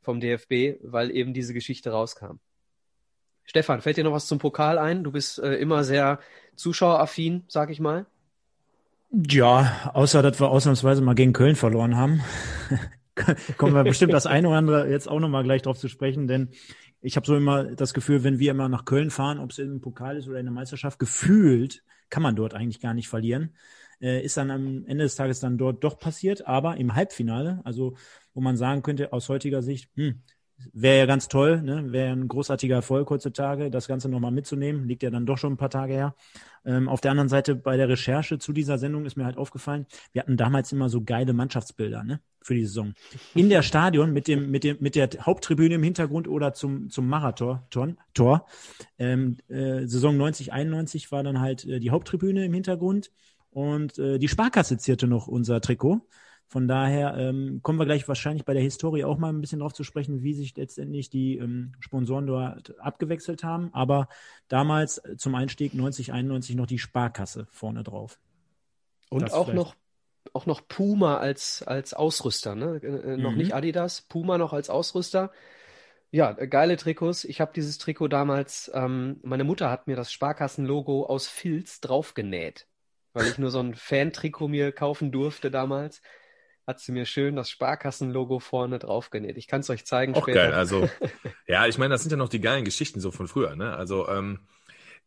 vom 0.02 0.20
DFB, 0.20 0.80
weil 0.84 1.10
eben 1.10 1.34
diese 1.34 1.54
Geschichte 1.54 1.90
rauskam. 1.90 2.38
Stefan, 3.44 3.82
fällt 3.82 3.98
dir 3.98 4.04
noch 4.04 4.12
was 4.12 4.28
zum 4.28 4.40
Pokal 4.40 4.78
ein? 4.78 5.04
Du 5.04 5.12
bist 5.12 5.40
äh, 5.40 5.56
immer 5.56 5.84
sehr 5.84 6.20
zuschaueraffin, 6.56 7.44
sag 7.48 7.70
ich 7.70 7.80
mal. 7.80 8.06
Ja, 9.12 9.92
außer 9.94 10.22
dass 10.22 10.40
wir 10.40 10.50
ausnahmsweise 10.50 11.02
mal 11.02 11.16
gegen 11.16 11.34
Köln 11.34 11.56
verloren 11.56 11.96
haben. 11.96 12.22
Kommen 13.58 13.74
wir 13.74 13.84
bestimmt 13.84 14.14
das 14.14 14.26
eine 14.26 14.50
oder 14.50 14.58
andere 14.58 14.90
jetzt 14.90 15.08
auch 15.08 15.20
nochmal 15.20 15.44
gleich 15.44 15.62
drauf 15.62 15.78
zu 15.78 15.88
sprechen, 15.88 16.28
denn 16.28 16.50
ich 17.06 17.16
habe 17.18 17.28
so 17.28 17.36
immer 17.36 17.64
das 17.76 17.94
Gefühl, 17.94 18.24
wenn 18.24 18.40
wir 18.40 18.52
immer 18.52 18.68
nach 18.68 18.84
Köln 18.84 19.12
fahren, 19.12 19.40
ob 19.40 19.52
es 19.52 19.60
im 19.60 19.80
Pokal 19.80 20.18
ist 20.18 20.28
oder 20.28 20.40
in 20.40 20.46
der 20.46 20.54
Meisterschaft, 20.54 20.98
gefühlt 20.98 21.84
kann 22.10 22.24
man 22.24 22.36
dort 22.36 22.56
eigentlich 22.56 22.82
gar 22.82 22.96
nicht 22.96 23.08
verlieren. 23.10 23.56
Äh, 24.02 24.24
ist 24.24 24.38
dann 24.38 24.50
am 24.50 24.86
Ende 24.88 25.04
des 25.04 25.16
Tages 25.16 25.40
dann 25.40 25.60
dort 25.60 25.84
doch 25.84 26.00
passiert, 26.00 26.48
aber 26.48 26.78
im 26.78 26.96
Halbfinale, 26.96 27.62
also 27.64 27.96
wo 28.34 28.42
man 28.42 28.58
sagen 28.58 28.82
könnte 28.82 29.14
aus 29.14 29.30
heutiger 29.30 29.62
Sicht, 29.62 29.90
hm, 29.96 30.24
wäre 30.74 31.00
ja 31.00 31.06
ganz 31.06 31.28
toll, 31.28 31.62
ne? 31.62 31.92
wäre 31.92 32.12
ein 32.12 32.28
großartiger 32.28 32.76
Erfolg 32.76 33.10
heutzutage, 33.10 33.70
das 33.70 33.88
Ganze 33.88 34.10
nochmal 34.10 34.32
mitzunehmen, 34.32 34.88
liegt 34.88 35.04
ja 35.04 35.10
dann 35.10 35.26
doch 35.26 35.38
schon 35.38 35.54
ein 35.54 35.58
paar 35.58 35.70
Tage 35.70 35.94
her. 35.94 36.16
Ähm, 36.66 36.90
auf 36.90 37.02
der 37.02 37.12
anderen 37.12 37.30
Seite 37.30 37.56
bei 37.56 37.78
der 37.78 37.90
Recherche 37.90 38.40
zu 38.40 38.54
dieser 38.54 38.78
Sendung 38.78 39.06
ist 39.06 39.18
mir 39.18 39.26
halt 39.26 39.38
aufgefallen, 39.38 39.86
wir 40.14 40.22
hatten 40.22 40.38
damals 40.38 40.72
immer 40.72 40.90
so 40.90 41.02
geile 41.02 41.34
Mannschaftsbilder 41.34 42.04
ne? 42.04 42.22
für 42.42 42.56
die 42.56 42.66
Saison. 42.66 42.94
In 43.34 43.50
der 43.50 43.64
Stadion 43.64 44.14
mit 44.14 44.28
dem 44.28 44.52
mit 44.52 44.64
dem 44.64 44.78
mit 44.80 44.96
der 44.96 45.10
Haupttribüne 45.22 45.76
im 45.76 45.84
Hintergrund 45.84 46.28
oder 46.28 46.54
zum 46.54 46.90
zum 46.90 47.08
Marathon 47.08 47.60
Tor. 48.14 48.46
Ähm, 48.98 49.38
äh, 49.48 49.86
Saison 49.86 50.16
90 50.18 50.54
91 50.54 51.12
war 51.12 51.24
dann 51.24 51.40
halt 51.40 51.66
äh, 51.66 51.80
die 51.80 51.90
Haupttribüne 51.90 52.46
im 52.46 52.54
Hintergrund 52.54 53.12
und 53.50 53.98
äh, 53.98 54.20
die 54.20 54.28
Sparkasse 54.28 54.78
zierte 54.78 55.08
noch 55.08 55.28
unser 55.28 55.62
Trikot. 55.62 56.02
Von 56.48 56.68
daher 56.68 57.16
ähm, 57.18 57.60
kommen 57.64 57.80
wir 57.80 57.86
gleich 57.86 58.08
wahrscheinlich 58.08 58.46
bei 58.46 58.54
der 58.54 58.62
Historie 58.64 59.04
auch 59.04 59.18
mal 59.18 59.30
ein 59.30 59.42
bisschen 59.42 59.60
drauf 59.60 59.74
zu 59.74 59.84
sprechen, 59.84 60.24
wie 60.24 60.34
sich 60.34 60.56
letztendlich 60.56 61.10
die 61.10 61.38
ähm, 61.38 61.74
Sponsoren 61.80 62.28
dort 62.28 62.80
abgewechselt 62.80 63.44
haben. 63.44 63.74
Aber 63.74 64.08
damals 64.48 65.00
äh, 65.00 65.18
zum 65.18 65.36
Einstieg 65.36 65.74
90, 65.74 66.14
91 66.14 66.56
noch 66.56 66.68
die 66.68 66.80
Sparkasse 66.80 67.48
vorne 67.52 67.84
drauf. 67.84 68.20
Und 69.10 69.22
Das 69.22 69.34
auch 69.34 69.52
vielleicht. 69.52 69.54
noch, 69.54 69.76
auch 70.34 70.46
noch 70.46 70.68
Puma 70.68 71.18
als, 71.18 71.64
als 71.64 71.94
Ausrüster, 71.94 72.56
ne? 72.56 72.80
Äh, 72.84 73.14
äh, 73.14 73.18
noch 73.18 73.36
Mhm. 73.36 73.36
nicht 73.36 73.54
Adidas, 73.54 74.02
Puma 74.02 74.38
noch 74.38 74.54
als 74.54 74.70
Ausrüster. 74.70 75.32
Ja, 76.12 76.32
äh, 76.38 76.48
geile 76.48 76.78
Trikots. 76.78 77.26
Ich 77.26 77.42
habe 77.42 77.54
dieses 77.56 77.78
Trikot 77.80 78.10
damals, 78.10 78.72
ähm, 78.74 79.20
meine 79.24 79.44
Mutter 79.46 79.72
hat 79.72 79.88
mir 79.88 79.96
das 79.98 80.12
Sparkassen-Logo 80.14 81.06
aus 81.08 81.28
Filz 81.28 81.82
draufgenäht, 81.82 82.68
weil 83.14 83.28
ich 83.28 83.38
nur 83.40 83.52
so 83.52 83.60
ein 83.62 83.76
Fan-Trikot 83.76 84.48
mir 84.50 84.72
kaufen 84.74 85.12
durfte 85.12 85.52
damals. 85.52 86.02
Hat 86.68 86.80
sie 86.80 86.92
mir 86.92 87.06
schön 87.06 87.36
das 87.36 87.50
Sparkassen-Logo 87.50 88.40
vorne 88.40 88.80
draufgenäht. 88.80 89.38
Ich 89.38 89.48
kann 89.48 89.62
es 89.62 89.70
euch 89.70 89.86
zeigen 89.86 90.16
Auch 90.16 90.24
später. 90.24 90.40
geil. 90.40 90.54
Also, 90.54 90.90
ja, 91.48 91.68
ich 91.68 91.78
meine, 91.78 91.94
das 91.94 92.02
sind 92.02 92.12
ja 92.12 92.18
noch 92.18 92.30
die 92.30 92.42
geilen 92.42 92.66
Geschichten 92.66 93.00
so 93.00 93.12
von 93.12 93.28
früher, 93.28 93.56
ne? 93.56 93.76
Also, 93.76 94.08
ähm, 94.10 94.40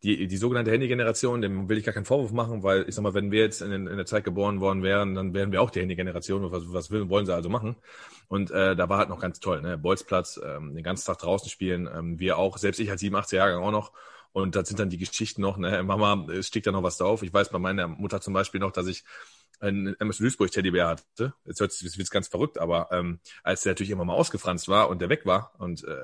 die, 0.05 0.29
die 0.29 0.37
sogenannte 0.37 0.71
Handy-Generation, 0.71 1.41
dem 1.41 1.69
will 1.69 1.77
ich 1.77 1.85
gar 1.85 1.93
keinen 1.93 2.05
Vorwurf 2.05 2.31
machen, 2.31 2.63
weil 2.63 2.85
ich 2.89 2.95
sag 2.95 3.03
mal, 3.03 3.15
wenn 3.15 3.33
wir 3.33 3.41
jetzt 3.41 3.61
in, 3.63 3.73
in 3.73 3.97
der 3.97 4.07
Zeit 4.07 4.23
geboren 4.23 4.61
worden 4.61 4.85
wären, 4.85 5.17
dann 5.17 5.35
wären 5.35 5.51
wir 5.51 5.61
auch 5.61 5.71
die 5.71 5.81
Handy-Generation. 5.81 6.53
Was, 6.53 6.73
was 6.73 6.91
will, 6.93 7.09
wollen 7.09 7.27
sie 7.27 7.35
also 7.35 7.49
machen? 7.49 7.75
Und 8.29 8.53
äh, 8.53 8.77
da 8.77 8.89
war 8.89 8.99
halt 8.99 9.09
noch 9.09 9.19
ganz 9.19 9.41
toll, 9.41 9.61
ne? 9.61 9.77
Bolzplatz, 9.77 10.41
ähm, 10.45 10.75
den 10.75 10.85
ganzen 10.85 11.07
Tag 11.07 11.19
draußen 11.19 11.51
spielen, 11.51 11.89
ähm, 11.93 12.21
wir 12.21 12.39
auch, 12.39 12.59
selbst 12.59 12.79
ich 12.79 12.91
als 12.91 13.01
87 13.01 13.37
Jahrgang 13.37 13.65
auch 13.65 13.73
noch. 13.73 13.93
Und 14.33 14.55
das 14.55 14.69
sind 14.69 14.79
dann 14.79 14.91
die 14.91 14.99
Geschichten 14.99 15.43
noch, 15.43 15.57
ne? 15.57 15.83
Mama, 15.83 16.27
es 16.31 16.47
stieg 16.47 16.63
da 16.63 16.71
noch 16.71 16.85
was 16.85 16.99
drauf. 16.99 17.25
Ich 17.25 17.33
weiß 17.33 17.49
bei 17.49 17.59
meiner 17.59 17.89
Mutter 17.89 18.21
zum 18.21 18.35
Beispiel 18.35 18.61
noch, 18.61 18.71
dass 18.71 18.87
ich 18.87 19.03
einen 19.61 19.95
MS 19.99 20.19
Duisburg 20.19 20.51
Teddybär 20.51 20.89
hatte. 20.89 21.35
Jetzt 21.45 21.61
hört 21.61 21.73
sich 21.73 21.95
jetzt 21.95 22.11
ganz 22.11 22.29
verrückt, 22.29 22.59
aber 22.59 22.89
ähm, 22.93 23.21
als 23.43 23.63
der 23.63 23.73
natürlich 23.73 23.91
immer 23.91 24.05
mal 24.05 24.15
ausgefranst 24.15 24.69
war 24.69 24.89
und 24.89 25.01
der 25.01 25.09
weg 25.09 25.27
war 25.27 25.55
und 25.59 25.85
äh, 25.85 25.97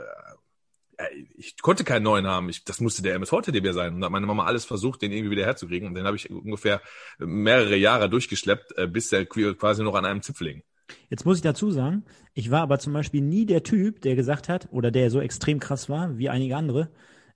ich 1.37 1.57
konnte 1.61 1.85
keinen 1.85 2.03
neuen 2.03 2.27
haben. 2.27 2.49
Ich, 2.49 2.65
das 2.65 2.81
musste 2.81 3.03
der 3.03 3.15
MSV 3.15 3.43
Teddybär 3.43 3.73
sein. 3.73 3.95
Und 3.95 4.01
da 4.01 4.07
hat 4.07 4.13
meine 4.13 4.27
Mama 4.27 4.45
alles 4.45 4.65
versucht, 4.65 5.03
den 5.03 5.13
irgendwie 5.13 5.33
wieder 5.33 5.45
herzukriegen. 5.45 5.89
Und 5.89 5.95
den 5.95 6.07
habe 6.07 6.17
ich 6.17 6.31
ungefähr 6.31 6.81
mehrere 7.19 7.77
Jahre 7.77 8.09
durchgeschleppt, 8.09 8.79
äh, 8.79 8.87
bis 8.87 9.09
der 9.09 9.27
quasi 9.27 9.83
noch 9.83 9.95
an 9.95 10.05
einem 10.05 10.23
Zipfel 10.23 10.49
hing. 10.49 10.63
Jetzt 11.09 11.25
muss 11.25 11.37
ich 11.37 11.43
dazu 11.43 11.71
sagen, 11.71 12.05
ich 12.35 12.51
war 12.51 12.63
aber 12.63 12.79
zum 12.79 12.93
Beispiel 12.93 13.23
nie 13.23 13.47
der 13.47 13.63
Typ, 13.63 14.03
der 14.03 14.17
gesagt 14.17 14.49
hat, 14.49 14.69
oder 14.71 14.91
der 14.91 15.11
so 15.11 15.21
extrem 15.21 15.59
krass 15.59 15.89
war, 15.89 16.19
wie 16.19 16.29
einige 16.29 16.57
andere, 16.57 16.91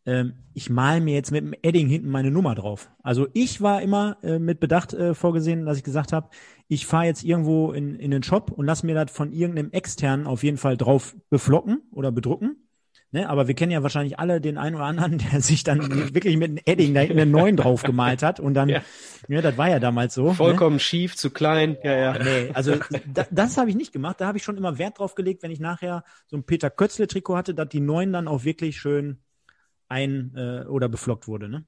ähm, 0.09 0.33
ich 0.55 0.71
mal 0.71 1.01
mir 1.01 1.15
jetzt 1.15 1.31
mit 1.31 1.43
dem 1.43 1.55
Edding 1.63 1.89
hinten 1.89 2.09
meine 2.09 2.31
Nummer 2.31 2.55
drauf. 2.55 2.91
Also 3.03 3.29
ich 3.35 3.61
war 3.61 3.83
immer 3.83 4.17
äh, 4.23 4.39
mit 4.39 4.59
Bedacht 4.59 4.95
äh, 4.95 5.15
vorgesehen, 5.15 5.67
dass 5.67 5.77
ich 5.77 5.85
gesagt 5.85 6.13
habe, 6.13 6.31
ich 6.67 6.87
fahre 6.87 7.05
jetzt 7.05 7.23
irgendwo 7.23 7.73
in, 7.73 7.95
in 7.95 8.11
den 8.11 8.23
Shop 8.23 8.51
und 8.51 8.65
lass 8.65 8.83
mir 8.83 8.95
das 8.95 9.11
von 9.11 9.33
irgendeinem 9.33 9.71
externen 9.71 10.27
auf 10.27 10.43
jeden 10.43 10.57
Fall 10.57 10.79
drauf 10.79 11.15
beflocken 11.29 11.83
oder 11.93 12.11
bedrucken. 12.11 12.57
Ne, 13.11 13.27
aber 13.27 13.49
wir 13.49 13.55
kennen 13.55 13.73
ja 13.73 13.83
wahrscheinlich 13.83 14.19
alle 14.19 14.39
den 14.39 14.59
einen 14.59 14.77
oder 14.77 14.85
anderen, 14.85 15.17
der 15.33 15.41
sich 15.41 15.65
dann 15.65 16.15
wirklich 16.15 16.37
mit 16.37 16.51
einem 16.51 16.61
Edding 16.67 16.93
da 16.93 17.01
hinten 17.01 17.21
einen 17.21 17.31
neuen 17.31 17.57
drauf 17.57 17.83
gemalt 17.83 18.23
hat 18.23 18.39
und 18.39 18.53
dann, 18.53 18.69
ja. 18.69 18.83
Ja. 19.29 19.41
das 19.41 19.57
war 19.57 19.71
ja 19.71 19.79
damals 19.79 20.13
so. 20.13 20.29
Ne? 20.29 20.35
Vollkommen 20.35 20.79
schief, 20.79 21.17
zu 21.17 21.31
klein. 21.31 21.79
Ja, 21.83 21.97
ja. 21.97 22.19
Nee, 22.19 22.51
also 22.53 22.77
da, 23.07 23.27
das 23.31 23.57
habe 23.57 23.71
ich 23.71 23.77
nicht 23.77 23.93
gemacht. 23.93 24.21
Da 24.21 24.27
habe 24.27 24.37
ich 24.37 24.45
schon 24.45 24.59
immer 24.59 24.77
Wert 24.77 24.99
drauf 24.99 25.15
gelegt, 25.15 25.43
wenn 25.43 25.51
ich 25.51 25.61
nachher 25.61 26.05
so 26.27 26.37
ein 26.37 26.45
Peter 26.45 26.69
Kötzle-Trikot 26.69 27.37
hatte, 27.37 27.55
dass 27.55 27.69
die 27.71 27.81
neuen 27.81 28.13
dann 28.13 28.29
auch 28.29 28.45
wirklich 28.45 28.79
schön 28.79 29.19
ein- 29.89 30.33
äh, 30.37 30.67
oder 30.67 30.89
beflockt 30.89 31.29
wurde. 31.29 31.49
Ne? 31.49 31.65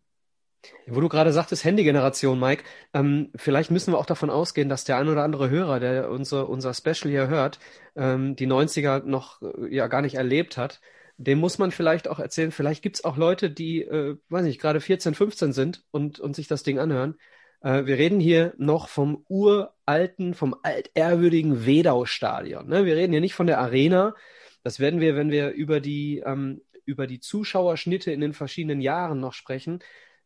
Wo 0.86 1.00
du 1.00 1.08
gerade 1.08 1.32
sagtest, 1.32 1.64
Handy-Generation, 1.64 2.38
Mike, 2.38 2.64
ähm, 2.92 3.30
vielleicht 3.34 3.70
müssen 3.70 3.92
wir 3.92 3.98
auch 3.98 4.06
davon 4.06 4.28
ausgehen, 4.30 4.68
dass 4.68 4.84
der 4.84 4.98
ein 4.98 5.08
oder 5.08 5.22
andere 5.22 5.48
Hörer, 5.48 5.80
der 5.80 6.10
unser, 6.10 6.48
unser 6.48 6.74
Special 6.74 7.10
hier 7.10 7.28
hört, 7.28 7.58
ähm, 7.96 8.36
die 8.36 8.46
90er 8.46 9.02
noch 9.04 9.40
äh, 9.42 9.74
ja 9.74 9.86
gar 9.86 10.02
nicht 10.02 10.16
erlebt 10.16 10.56
hat. 10.56 10.80
Dem 11.16 11.38
muss 11.38 11.58
man 11.58 11.70
vielleicht 11.70 12.08
auch 12.08 12.18
erzählen, 12.18 12.50
vielleicht 12.50 12.82
gibt's 12.82 13.04
auch 13.04 13.16
Leute, 13.16 13.50
die, 13.50 13.82
äh, 13.82 14.16
weiß 14.28 14.44
nicht, 14.44 14.60
gerade 14.60 14.80
14, 14.80 15.14
15 15.14 15.52
sind 15.52 15.84
und, 15.90 16.20
und 16.20 16.36
sich 16.36 16.48
das 16.48 16.62
Ding 16.62 16.78
anhören. 16.78 17.16
Äh, 17.62 17.86
wir 17.86 17.96
reden 17.98 18.20
hier 18.20 18.54
noch 18.58 18.88
vom 18.88 19.24
uralten, 19.28 20.34
vom 20.34 20.54
altehrwürdigen 20.62 21.64
Wedau-Stadion. 21.66 22.68
Ne? 22.68 22.84
Wir 22.84 22.96
reden 22.96 23.12
hier 23.12 23.20
nicht 23.20 23.34
von 23.34 23.46
der 23.46 23.60
Arena. 23.60 24.14
Das 24.62 24.78
werden 24.78 25.00
wir, 25.00 25.16
wenn 25.16 25.30
wir 25.30 25.50
über 25.50 25.80
die, 25.80 26.22
ähm, 26.24 26.60
über 26.90 27.06
die 27.06 27.20
Zuschauerschnitte 27.20 28.10
in 28.10 28.20
den 28.20 28.34
verschiedenen 28.34 28.80
Jahren 28.80 29.20
noch 29.20 29.32
sprechen, 29.32 29.78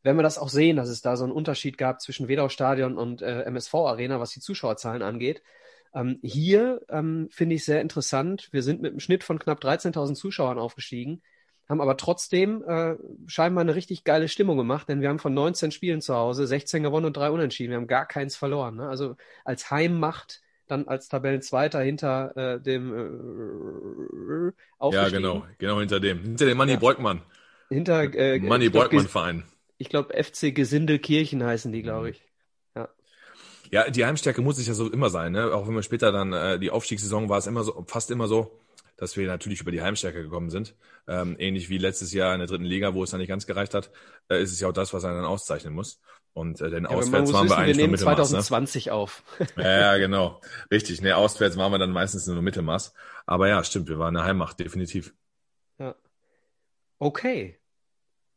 werden 0.02 0.18
wir 0.18 0.22
das 0.22 0.38
auch 0.38 0.48
sehen, 0.48 0.76
dass 0.76 0.88
es 0.88 1.02
da 1.02 1.16
so 1.16 1.24
einen 1.24 1.32
Unterschied 1.32 1.78
gab 1.78 2.00
zwischen 2.00 2.28
Wedau-Stadion 2.28 2.96
und 2.98 3.22
äh, 3.22 3.42
MSV-Arena, 3.42 4.20
was 4.20 4.30
die 4.30 4.40
Zuschauerzahlen 4.40 5.02
angeht. 5.02 5.42
Ähm, 5.94 6.18
hier 6.22 6.82
ähm, 6.88 7.28
finde 7.30 7.54
ich 7.54 7.64
sehr 7.64 7.80
interessant. 7.80 8.48
Wir 8.52 8.62
sind 8.62 8.82
mit 8.82 8.92
einem 8.92 9.00
Schnitt 9.00 9.24
von 9.24 9.38
knapp 9.38 9.62
13.000 9.62 10.14
Zuschauern 10.14 10.58
aufgestiegen, 10.58 11.22
haben 11.68 11.80
aber 11.80 11.96
trotzdem 11.96 12.62
äh, 12.64 12.96
scheinbar 13.26 13.62
eine 13.62 13.74
richtig 13.74 14.04
geile 14.04 14.28
Stimmung 14.28 14.56
gemacht, 14.56 14.88
denn 14.88 15.00
wir 15.00 15.08
haben 15.08 15.18
von 15.18 15.34
19 15.34 15.70
Spielen 15.70 16.00
zu 16.00 16.14
Hause 16.14 16.46
16 16.46 16.82
gewonnen 16.82 17.06
und 17.06 17.16
drei 17.16 17.30
unentschieden. 17.30 17.70
Wir 17.70 17.78
haben 17.78 17.86
gar 17.86 18.06
keins 18.06 18.36
verloren. 18.36 18.76
Ne? 18.76 18.88
Also 18.88 19.16
als 19.44 19.70
Heimmacht 19.70 20.42
dann 20.66 20.88
als 20.88 21.08
Tabellenzweiter 21.08 21.80
hinter 21.80 22.36
äh, 22.36 22.60
dem 22.60 22.92
äh, 24.50 24.52
Ja, 24.90 25.08
genau, 25.08 25.44
genau 25.58 25.80
hinter 25.80 26.00
dem. 26.00 26.22
Hinter 26.22 26.46
dem 26.46 26.56
Manni 26.58 26.72
Ja. 26.72 26.78
Breukmann. 26.78 27.22
Hinter 27.70 28.02
äh, 28.14 28.38
Manni 28.38 28.66
ich 28.66 28.72
glaub, 28.72 28.84
Breukmann 28.84 29.06
Ges- 29.06 29.08
Verein. 29.08 29.44
ich 29.78 29.88
glaube 29.88 30.14
FC 30.22 30.54
Gesindelkirchen 30.54 31.42
heißen 31.42 31.72
die, 31.72 31.82
glaube 31.82 32.10
ich. 32.10 32.22
Ja, 33.70 33.90
die 33.90 34.04
Heimstärke 34.04 34.42
muss 34.42 34.58
es 34.58 34.66
ja 34.66 34.74
so 34.74 34.90
immer 34.90 35.10
sein, 35.10 35.32
ne? 35.32 35.52
Auch 35.54 35.66
wenn 35.66 35.74
wir 35.74 35.82
später 35.82 36.12
dann 36.12 36.32
äh, 36.32 36.58
die 36.58 36.70
Aufstiegssaison 36.70 37.28
war 37.28 37.38
es 37.38 37.46
immer 37.46 37.64
so, 37.64 37.84
fast 37.88 38.10
immer 38.10 38.28
so, 38.28 38.60
dass 38.96 39.16
wir 39.16 39.26
natürlich 39.26 39.60
über 39.62 39.70
die 39.72 39.82
Heimstärke 39.82 40.22
gekommen 40.22 40.50
sind. 40.50 40.76
Ähm, 41.08 41.34
ähnlich 41.38 41.70
wie 41.70 41.78
letztes 41.78 42.12
Jahr 42.12 42.34
in 42.34 42.38
der 42.40 42.46
dritten 42.46 42.64
Liga, 42.64 42.94
wo 42.94 43.02
es 43.02 43.10
dann 43.10 43.18
nicht 43.20 43.28
ganz 43.28 43.46
gereicht 43.46 43.74
hat, 43.74 43.90
äh, 44.28 44.40
ist 44.40 44.52
es 44.52 44.60
ja 44.60 44.68
auch 44.68 44.72
das, 44.72 44.92
was 44.92 45.02
er 45.04 45.14
dann 45.14 45.24
auszeichnen 45.24 45.72
muss. 45.74 45.98
Und 46.34 46.60
äh, 46.60 46.68
denn 46.68 46.84
Ja, 46.84 46.90
auswärts 46.90 47.32
waren 47.32 47.44
wir 47.44 47.44
wissen, 47.44 47.48
wir 47.48 47.56
eigentlich 47.56 47.76
nur 47.76 47.82
nehmen 47.86 47.92
Mittelmaß. 47.92 48.18
Ne? 48.18 48.38
2020 48.38 48.90
auf. 48.90 49.22
Ja, 49.56 49.80
ja, 49.80 49.96
genau. 49.98 50.40
Richtig. 50.70 51.00
Ne, 51.00 51.16
auswärts 51.16 51.56
waren 51.56 51.72
wir 51.72 51.78
dann 51.78 51.92
meistens 51.92 52.26
nur 52.26 52.42
Mittelmaß. 52.42 52.92
Aber 53.24 53.48
ja, 53.48 53.62
stimmt, 53.64 53.88
wir 53.88 53.98
waren 53.98 54.16
eine 54.16 54.26
Heimmacht, 54.26 54.58
definitiv. 54.60 55.14
Okay. 56.98 57.58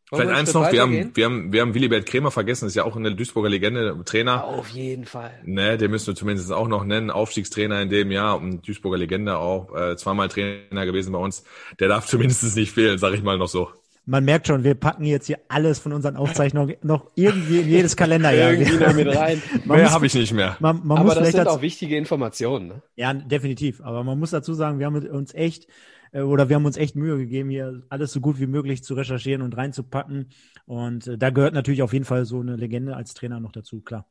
Wollen 0.09 0.21
Vielleicht 0.21 0.39
eins 0.39 0.53
noch, 0.53 0.71
wir 0.71 0.81
haben, 0.81 1.15
wir 1.15 1.25
haben, 1.25 1.51
wir 1.51 1.61
haben 1.61 1.73
Willibert 1.73 2.05
Krämer 2.05 2.31
vergessen, 2.31 2.65
ist 2.65 2.75
ja 2.75 2.85
auch 2.85 2.95
eine 2.95 3.13
Duisburger 3.13 3.49
Legende, 3.49 3.97
Trainer. 4.05 4.45
Auf 4.45 4.69
jeden 4.69 5.05
Fall. 5.05 5.33
Ne, 5.43 5.77
den 5.77 5.91
müssen 5.91 6.07
wir 6.07 6.15
zumindest 6.15 6.49
auch 6.53 6.69
noch 6.69 6.85
nennen. 6.85 7.11
Aufstiegstrainer 7.11 7.81
in 7.81 7.89
dem 7.89 8.11
Jahr 8.11 8.39
und 8.39 8.65
Duisburger 8.65 8.97
Legende 8.97 9.37
auch, 9.37 9.75
äh, 9.75 9.97
zweimal 9.97 10.29
Trainer 10.29 10.85
gewesen 10.85 11.11
bei 11.11 11.19
uns. 11.19 11.43
Der 11.79 11.89
darf 11.89 12.05
zumindest 12.07 12.55
nicht 12.55 12.71
fehlen, 12.71 12.97
sag 12.97 13.13
ich 13.13 13.23
mal 13.23 13.37
noch 13.37 13.49
so. 13.49 13.69
Man 14.09 14.23
merkt 14.23 14.47
schon, 14.47 14.63
wir 14.63 14.73
packen 14.73 15.03
jetzt 15.03 15.27
hier 15.27 15.37
alles 15.49 15.79
von 15.79 15.91
unseren 15.91 16.15
Aufzeichnungen 16.15 16.77
noch 16.81 17.11
irgendwie 17.15 17.59
in 17.59 17.67
jedes 17.67 17.97
Kalenderjahr. 17.97 18.53
Irgendwie 18.53 18.77
noch 18.77 18.93
mit 18.93 19.13
rein. 19.13 19.41
Man 19.65 19.79
Mehr 19.79 19.91
habe 19.91 20.05
ich 20.05 20.13
nicht 20.13 20.31
mehr. 20.31 20.55
Man, 20.61 20.79
man 20.87 20.97
Aber 20.97 21.07
muss 21.07 21.15
das 21.15 21.29
vielleicht 21.29 21.37
sind 21.37 21.47
auch 21.49 21.61
wichtige 21.61 21.97
Informationen. 21.97 22.67
Ne? 22.67 22.81
Ja, 22.95 23.13
definitiv. 23.13 23.81
Aber 23.81 24.05
man 24.05 24.17
muss 24.17 24.31
dazu 24.31 24.53
sagen, 24.53 24.79
wir 24.79 24.85
haben 24.85 24.95
uns 24.95 25.33
echt 25.33 25.67
äh, 26.13 26.21
oder 26.21 26.47
wir 26.47 26.55
haben 26.55 26.65
uns 26.65 26.77
echt 26.77 26.95
Mühe 26.95 27.17
gegeben, 27.17 27.49
hier 27.49 27.83
alles 27.89 28.13
so 28.13 28.21
gut 28.21 28.39
wie 28.39 28.47
möglich 28.47 28.81
zu 28.81 28.93
recherchieren 28.93 29.41
und 29.41 29.57
reinzupacken. 29.57 30.29
Und 30.65 31.07
äh, 31.07 31.17
da 31.17 31.29
gehört 31.29 31.53
natürlich 31.53 31.83
auf 31.83 31.91
jeden 31.91 32.05
Fall 32.05 32.23
so 32.23 32.39
eine 32.39 32.55
Legende 32.55 32.95
als 32.95 33.13
Trainer 33.13 33.41
noch 33.41 33.51
dazu, 33.51 33.81
klar. 33.81 34.07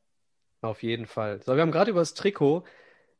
Auf 0.61 0.83
jeden 0.83 1.07
Fall. 1.07 1.41
So, 1.41 1.55
wir 1.55 1.61
haben 1.61 1.71
gerade 1.71 1.91
über 1.91 2.01
das 2.01 2.13
Trikot 2.13 2.65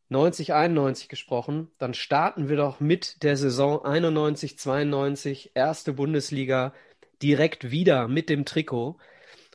90, 0.10 0.54
91 0.54 1.10
gesprochen. 1.10 1.72
Dann 1.78 1.94
starten 1.94 2.50
wir 2.50 2.58
doch 2.58 2.80
mit 2.80 3.24
der 3.24 3.38
Saison 3.38 3.84
91, 3.84 4.58
92, 4.58 5.52
erste 5.54 5.94
Bundesliga, 5.94 6.74
direkt 7.22 7.72
wieder 7.72 8.08
mit 8.08 8.30
dem 8.30 8.46
Trikot. 8.46 8.98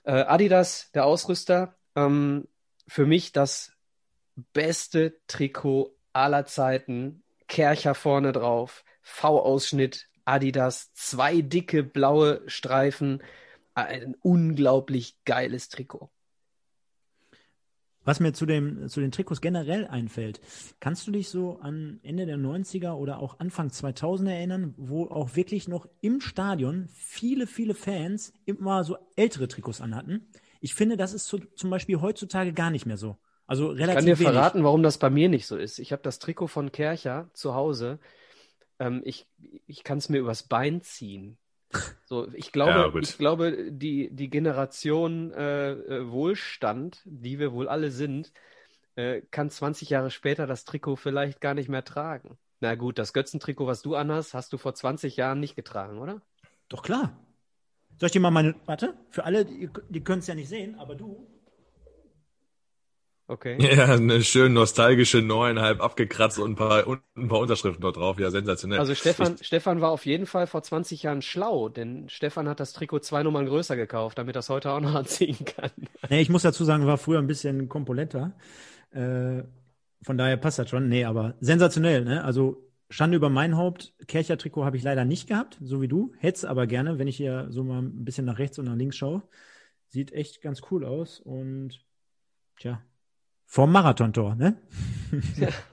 Äh, 0.05 0.13
Adidas, 0.13 0.91
der 0.93 1.07
Ausrüster, 1.07 1.77
ähm, 1.97 2.49
für 2.87 3.07
mich 3.07 3.33
das 3.33 3.73
beste 4.53 5.19
Trikot 5.27 5.95
aller 6.13 6.45
Zeiten. 6.47 7.23
Kercher 7.49 7.95
vorne 7.95 8.33
drauf, 8.33 8.85
V-Ausschnitt, 9.03 10.09
Adidas, 10.25 10.93
zwei 10.95 11.41
dicke 11.41 11.83
blaue 11.83 12.43
Streifen. 12.47 13.23
Ein 13.75 14.17
unglaublich 14.21 15.17
geiles 15.25 15.69
Trikot. 15.69 16.11
Was 18.05 18.19
mir 18.21 18.33
zu, 18.33 18.47
dem, 18.47 18.89
zu 18.89 19.01
den 19.01 19.13
Trikots 19.13 19.41
generell 19.41 19.87
einfällt, 19.87 20.41
kannst 20.81 21.07
du 21.07 21.13
dich 21.13 21.29
so 21.29 21.59
an 21.61 22.01
Ende 22.03 22.27
der 22.27 22.37
90er 22.37 22.93
oder 22.95 23.19
auch 23.21 23.39
Anfang 23.39 23.71
2000 23.71 24.29
erinnern, 24.29 24.75
wo 24.77 25.07
auch 25.07 25.37
wirklich 25.37 25.69
noch 25.69 25.87
im 26.01 26.21
Stadion 26.21 26.89
viele, 26.93 27.47
viele 27.47 27.75
Fans 27.75 28.33
immer 28.45 28.83
so 28.85 28.97
ältere 29.15 29.47
Trikots 29.49 29.81
anhatten? 29.81 30.27
Ich 30.61 30.75
finde, 30.75 30.97
das 30.97 31.13
ist 31.15 31.27
so, 31.27 31.39
zum 31.39 31.71
Beispiel 31.71 32.01
heutzutage 32.01 32.53
gar 32.53 32.71
nicht 32.71 32.87
mehr 32.87 32.97
so. 32.97 33.17
Also 33.47 33.69
relativ 33.69 33.89
Ich 33.89 33.95
kann 33.95 34.07
dir 34.07 34.19
wenig. 34.19 34.33
verraten, 34.33 34.65
warum 34.65 34.83
das 34.83 34.99
bei 34.99 35.11
mir 35.11 35.29
nicht 35.29 35.47
so 35.47 35.57
ist. 35.57 35.79
Ich 35.79 35.93
habe 35.93 36.03
das 36.03 36.19
Trikot 36.19 36.47
von 36.49 36.73
Kercher 36.73 37.31
zu 37.35 37.55
Hause. 37.55 37.99
Ähm, 38.79 39.03
ich 39.05 39.27
ich 39.67 39.85
kann 39.85 39.99
es 39.99 40.09
mir 40.09 40.19
übers 40.19 40.45
Bein 40.45 40.83
ziehen. 40.83 41.39
So, 42.05 42.29
ich 42.35 42.53
glaube, 42.53 42.71
Ja, 42.73 43.01
ich 43.01 43.17
glaube, 43.17 43.73
die, 43.73 44.11
die 44.11 44.29
Generation 44.29 45.33
äh, 45.33 45.73
äh, 45.73 46.11
Wohlstand, 46.11 47.01
die 47.05 47.39
wir 47.39 47.53
wohl 47.53 47.69
alle 47.69 47.91
sind, 47.91 48.33
äh, 48.97 49.23
kann 49.31 49.51
20 49.51 49.89
Jahre 49.91 50.11
später 50.11 50.47
das 50.47 50.65
Trikot 50.65 50.97
vielleicht 50.97 51.41
gar 51.41 51.55
nicht 51.55 51.69
mehr 51.69 51.85
tragen. 51.85 52.37
Na 52.61 52.75
gut, 52.75 52.99
das 52.99 53.13
Götzentrikot, 53.13 53.67
was 53.67 53.83
du 53.83 53.97
anhast, 53.97 54.35
hast 54.35 54.53
du 54.53 54.59
vor 54.59 54.75
20 54.75 55.17
Jahren 55.17 55.41
nicht 55.41 55.57
getragen, 55.57 55.99
oder? 55.99 56.21
Doch 56.69 56.83
klar. 56.83 57.17
Soll 57.99 58.07
ich 58.07 58.13
dir 58.13 58.21
mal 58.21 58.31
meine, 58.31 58.55
warte, 58.67 58.95
für 59.11 59.25
alle, 59.25 59.45
die, 59.45 59.71
die 59.89 60.05
können 60.05 60.21
es 60.21 60.27
ja 60.27 60.35
nicht 60.35 60.49
sehen, 60.49 60.75
aber 60.79 60.95
du, 60.95 61.27
Okay. 63.33 63.57
Ja, 63.77 63.87
eine 63.87 64.23
schön 64.23 64.53
nostalgische 64.53 65.23
neuneinhalb 65.23 65.81
abgekratzt 65.81 66.39
und 66.39 66.53
ein 66.53 66.57
paar, 66.57 66.87
und 66.87 67.01
ein 67.17 67.29
paar 67.29 67.39
Unterschriften 67.39 67.81
dort 67.81 67.97
drauf. 67.97 68.19
Ja, 68.19 68.31
sensationell. 68.31 68.79
Also 68.79 68.95
Stefan, 68.95 69.39
Stefan 69.41 69.81
war 69.81 69.91
auf 69.91 70.05
jeden 70.05 70.27
Fall 70.27 70.47
vor 70.47 70.63
20 70.63 71.03
Jahren 71.03 71.23
schlau, 71.23 71.71
denn 71.71 72.11
Stefan 72.11 72.47
hat 72.47 72.61
das 72.61 72.75
Trikot 72.75 72.99
zwei 72.99 73.23
Nummern 73.23 73.47
größer 73.47 73.75
gekauft, 73.75 74.19
damit 74.19 74.37
er 74.37 74.41
es 74.41 74.51
heute 74.51 74.71
auch 74.71 74.81
noch 74.81 74.95
anziehen 74.97 75.39
kann. 75.47 75.71
Nee, 76.11 76.21
ich 76.21 76.29
muss 76.29 76.43
dazu 76.43 76.65
sagen, 76.65 76.87
war 76.87 76.99
früher 76.99 77.21
ein 77.21 77.27
bisschen 77.27 77.71
kompolenter. 77.71 78.35
Äh, 78.91 79.45
von 80.03 80.19
daher 80.19 80.37
passt 80.37 80.59
das 80.59 80.69
schon. 80.69 80.89
Nee, 80.91 81.07
aber 81.07 81.35
sensationell, 81.41 82.05
ne? 82.05 82.25
Also 82.25 82.69
Schande 82.91 83.17
über 83.17 83.31
mein 83.31 83.57
Haupt. 83.57 83.95
Kercher-Trikot 84.09 84.67
habe 84.67 84.77
ich 84.77 84.83
leider 84.83 85.07
nicht 85.07 85.27
gehabt, 85.27 85.59
so 85.63 85.81
wie 85.81 85.89
du. 85.89 86.13
Hätt's 86.19 86.45
aber 86.45 86.67
gerne, 86.67 86.99
wenn 86.99 87.09
ich 87.09 87.17
hier 87.17 87.47
so 87.49 87.65
mal 87.65 87.81
ein 87.81 88.05
bisschen 88.05 88.27
nach 88.27 88.39
rechts 88.39 88.59
und 88.59 88.67
nach 88.67 88.77
links 88.77 88.97
schaue. 88.97 89.23
Sieht 89.89 90.13
echt 90.13 90.43
ganz 90.43 90.61
cool 90.71 90.85
aus 90.85 91.19
und 91.19 91.83
tja, 92.59 92.83
vorm 93.53 93.71
Marathontor, 93.73 94.35
ne? 94.35 94.57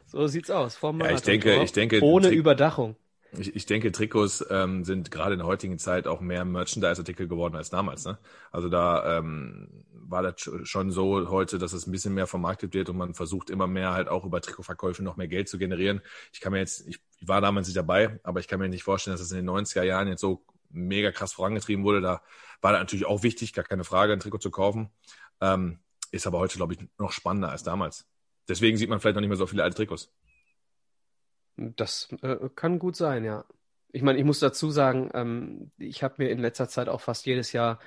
So 0.07 0.27
sieht's 0.27 0.49
aus. 0.51 0.75
Vom 0.75 0.99
Ja, 0.99 1.11
ich 1.11 1.21
denke- 1.21 1.47
Marathontor. 1.47 1.63
ich 1.65 1.71
denke, 1.71 2.01
ohne 2.03 2.27
Tri- 2.27 2.35
Überdachung. 2.35 2.95
Ich, 3.37 3.55
ich 3.55 3.65
denke, 3.67 3.91
Trikots 3.91 4.43
ähm, 4.49 4.83
sind 4.83 5.11
gerade 5.11 5.33
in 5.33 5.39
der 5.39 5.47
heutigen 5.47 5.77
Zeit 5.77 6.07
auch 6.07 6.19
mehr 6.19 6.43
Merchandise-Artikel 6.45 7.27
geworden 7.27 7.55
als 7.55 7.69
damals. 7.69 8.03
Ne? 8.05 8.17
Also 8.51 8.69
da 8.69 9.19
ähm, 9.19 9.85
war 9.93 10.23
das 10.23 10.37
sch- 10.37 10.65
schon 10.65 10.91
so 10.91 11.29
heute, 11.29 11.59
dass 11.59 11.71
es 11.73 11.85
ein 11.87 11.91
bisschen 11.91 12.15
mehr 12.15 12.25
vermarktet 12.27 12.73
wird 12.73 12.89
und 12.89 12.97
man 12.97 13.13
versucht 13.13 13.49
immer 13.51 13.67
mehr 13.67 13.93
halt 13.93 14.07
auch 14.09 14.25
über 14.25 14.41
Trikotverkäufe 14.41 15.03
noch 15.03 15.15
mehr 15.15 15.27
Geld 15.27 15.47
zu 15.47 15.57
generieren. 15.59 16.01
Ich 16.33 16.41
kann 16.41 16.51
mir 16.51 16.57
jetzt, 16.59 16.85
ich, 16.87 16.99
war 17.21 17.39
damals 17.39 17.67
nicht 17.67 17.77
dabei, 17.77 18.19
aber 18.23 18.39
ich 18.39 18.47
kann 18.47 18.59
mir 18.59 18.67
nicht 18.67 18.83
vorstellen, 18.83 19.13
dass 19.13 19.21
es 19.21 19.31
in 19.31 19.37
den 19.37 19.49
90er 19.49 19.83
Jahren 19.83 20.07
jetzt 20.07 20.21
so 20.21 20.43
mega 20.71 21.11
krass 21.11 21.31
vorangetrieben 21.31 21.85
wurde. 21.85 22.01
Da 22.01 22.21
war 22.61 22.71
das 22.71 22.81
natürlich 22.81 23.05
auch 23.05 23.21
wichtig, 23.23 23.53
gar 23.53 23.63
keine 23.63 23.83
Frage, 23.83 24.11
ein 24.11 24.19
Trikot 24.19 24.39
zu 24.39 24.49
kaufen. 24.51 24.89
Ähm, 25.39 25.77
ist 26.11 26.27
aber 26.27 26.39
heute, 26.39 26.57
glaube 26.57 26.73
ich, 26.73 26.79
noch 26.97 27.11
spannender 27.11 27.49
als 27.49 27.63
damals. 27.63 28.07
Deswegen 28.47 28.77
sieht 28.77 28.89
man 28.89 28.99
vielleicht 28.99 29.15
noch 29.15 29.21
nicht 29.21 29.29
mehr 29.29 29.37
so 29.37 29.47
viele 29.47 29.63
alte 29.63 29.75
Trikots. 29.75 30.11
Das 31.55 32.09
äh, 32.21 32.49
kann 32.55 32.79
gut 32.79 32.95
sein, 32.95 33.23
ja. 33.23 33.45
Ich 33.91 34.01
meine, 34.01 34.19
ich 34.19 34.25
muss 34.25 34.39
dazu 34.39 34.71
sagen, 34.71 35.09
ähm, 35.13 35.71
ich 35.77 36.03
habe 36.03 36.15
mir 36.17 36.29
in 36.29 36.39
letzter 36.39 36.69
Zeit 36.69 36.89
auch 36.89 37.01
fast 37.01 37.25
jedes 37.25 37.51
Jahr 37.53 37.79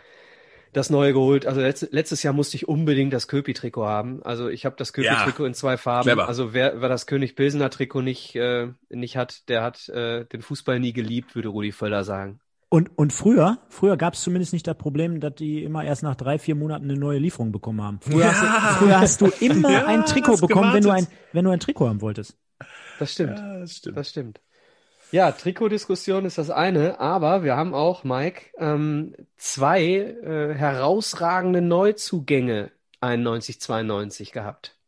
das 0.73 0.91
neue 0.91 1.13
geholt. 1.13 1.47
Also 1.47 1.61
letzt, 1.61 1.89
letztes 1.93 2.23
Jahr 2.23 2.33
musste 2.33 2.57
ich 2.57 2.67
unbedingt 2.67 3.13
das 3.13 3.29
Köpi-Trikot 3.29 3.87
haben. 3.87 4.23
Also 4.23 4.49
ich 4.49 4.65
habe 4.65 4.77
das 4.77 4.93
Köpi-Trikot 4.93 5.45
in 5.45 5.55
zwei 5.55 5.77
Farben. 5.77 6.05
clever. 6.05 6.29
Also 6.29 6.55
wer, 6.55 6.81
wer 6.81 6.89
das 6.89 7.07
König 7.07 7.37
Pilsener 7.37 7.71
Trikot 7.71 8.03
nicht 8.03 8.35
äh, 8.37 8.69
nicht 8.89 9.17
hat, 9.17 9.49
der 9.49 9.63
hat 9.63 9.89
äh, 9.91 10.25
den 10.25 10.43
Fußball 10.43 10.81
nie 10.81 10.93
geliebt, 10.93 11.35
würde 11.35 11.49
Rudi 11.49 11.73
Völler 11.73 12.05
sagen. 12.05 12.41
Und, 12.73 12.91
und 12.97 13.13
früher, 13.13 13.59
früher 13.69 13.99
gab 13.99 14.15
es 14.15 14.23
zumindest 14.23 14.55
nicht 14.55 14.67
das 14.67 14.79
Problem, 14.79 15.21
dass 15.21 15.35
die 15.35 15.63
immer 15.63 15.85
erst 15.85 16.03
nach 16.03 16.15
drei, 16.15 16.39
vier 16.39 16.55
Monaten 16.55 16.85
eine 16.85 16.99
neue 16.99 17.19
Lieferung 17.19 17.53
bekommen 17.53 17.83
haben. 17.83 18.01
Früher, 18.01 18.21
Ja. 18.21 18.33
hast, 18.33 18.41
du, 18.41 18.79
früher 18.79 18.99
hast 18.99 19.21
du 19.21 19.27
immer 19.45 19.71
Ja, 19.71 19.85
ein 19.85 20.07
Trikot 20.07 20.39
bekommen, 20.39 20.73
wenn 20.73 20.83
du, 20.83 20.89
ein, 20.89 21.07
wenn 21.35 21.45
du 21.45 21.51
ein 21.51 21.61
Trikot 21.61 21.87
haben 21.91 22.01
wolltest. 22.01 22.35
Das 22.99 23.13
stimmt. 23.13 23.39
das 23.39 23.77
stimmt. 23.77 23.99
Das 23.99 24.09
stimmt. 24.09 24.41
Ja, 25.11 25.33
Trikotdiskussion 25.33 26.25
ist 26.25 26.39
das 26.39 26.49
eine, 26.49 26.99
aber 26.99 27.45
wir 27.45 27.59
haben 27.59 27.75
auch, 27.75 28.05
Mike, 28.05 28.47
ähm, 28.57 29.17
zwei 29.37 29.83
äh, 29.91 30.55
herausragende 30.55 31.61
Neuzugänge 31.61 32.71
91, 33.03 33.61
92 33.61 34.33
gehabt. 34.33 34.79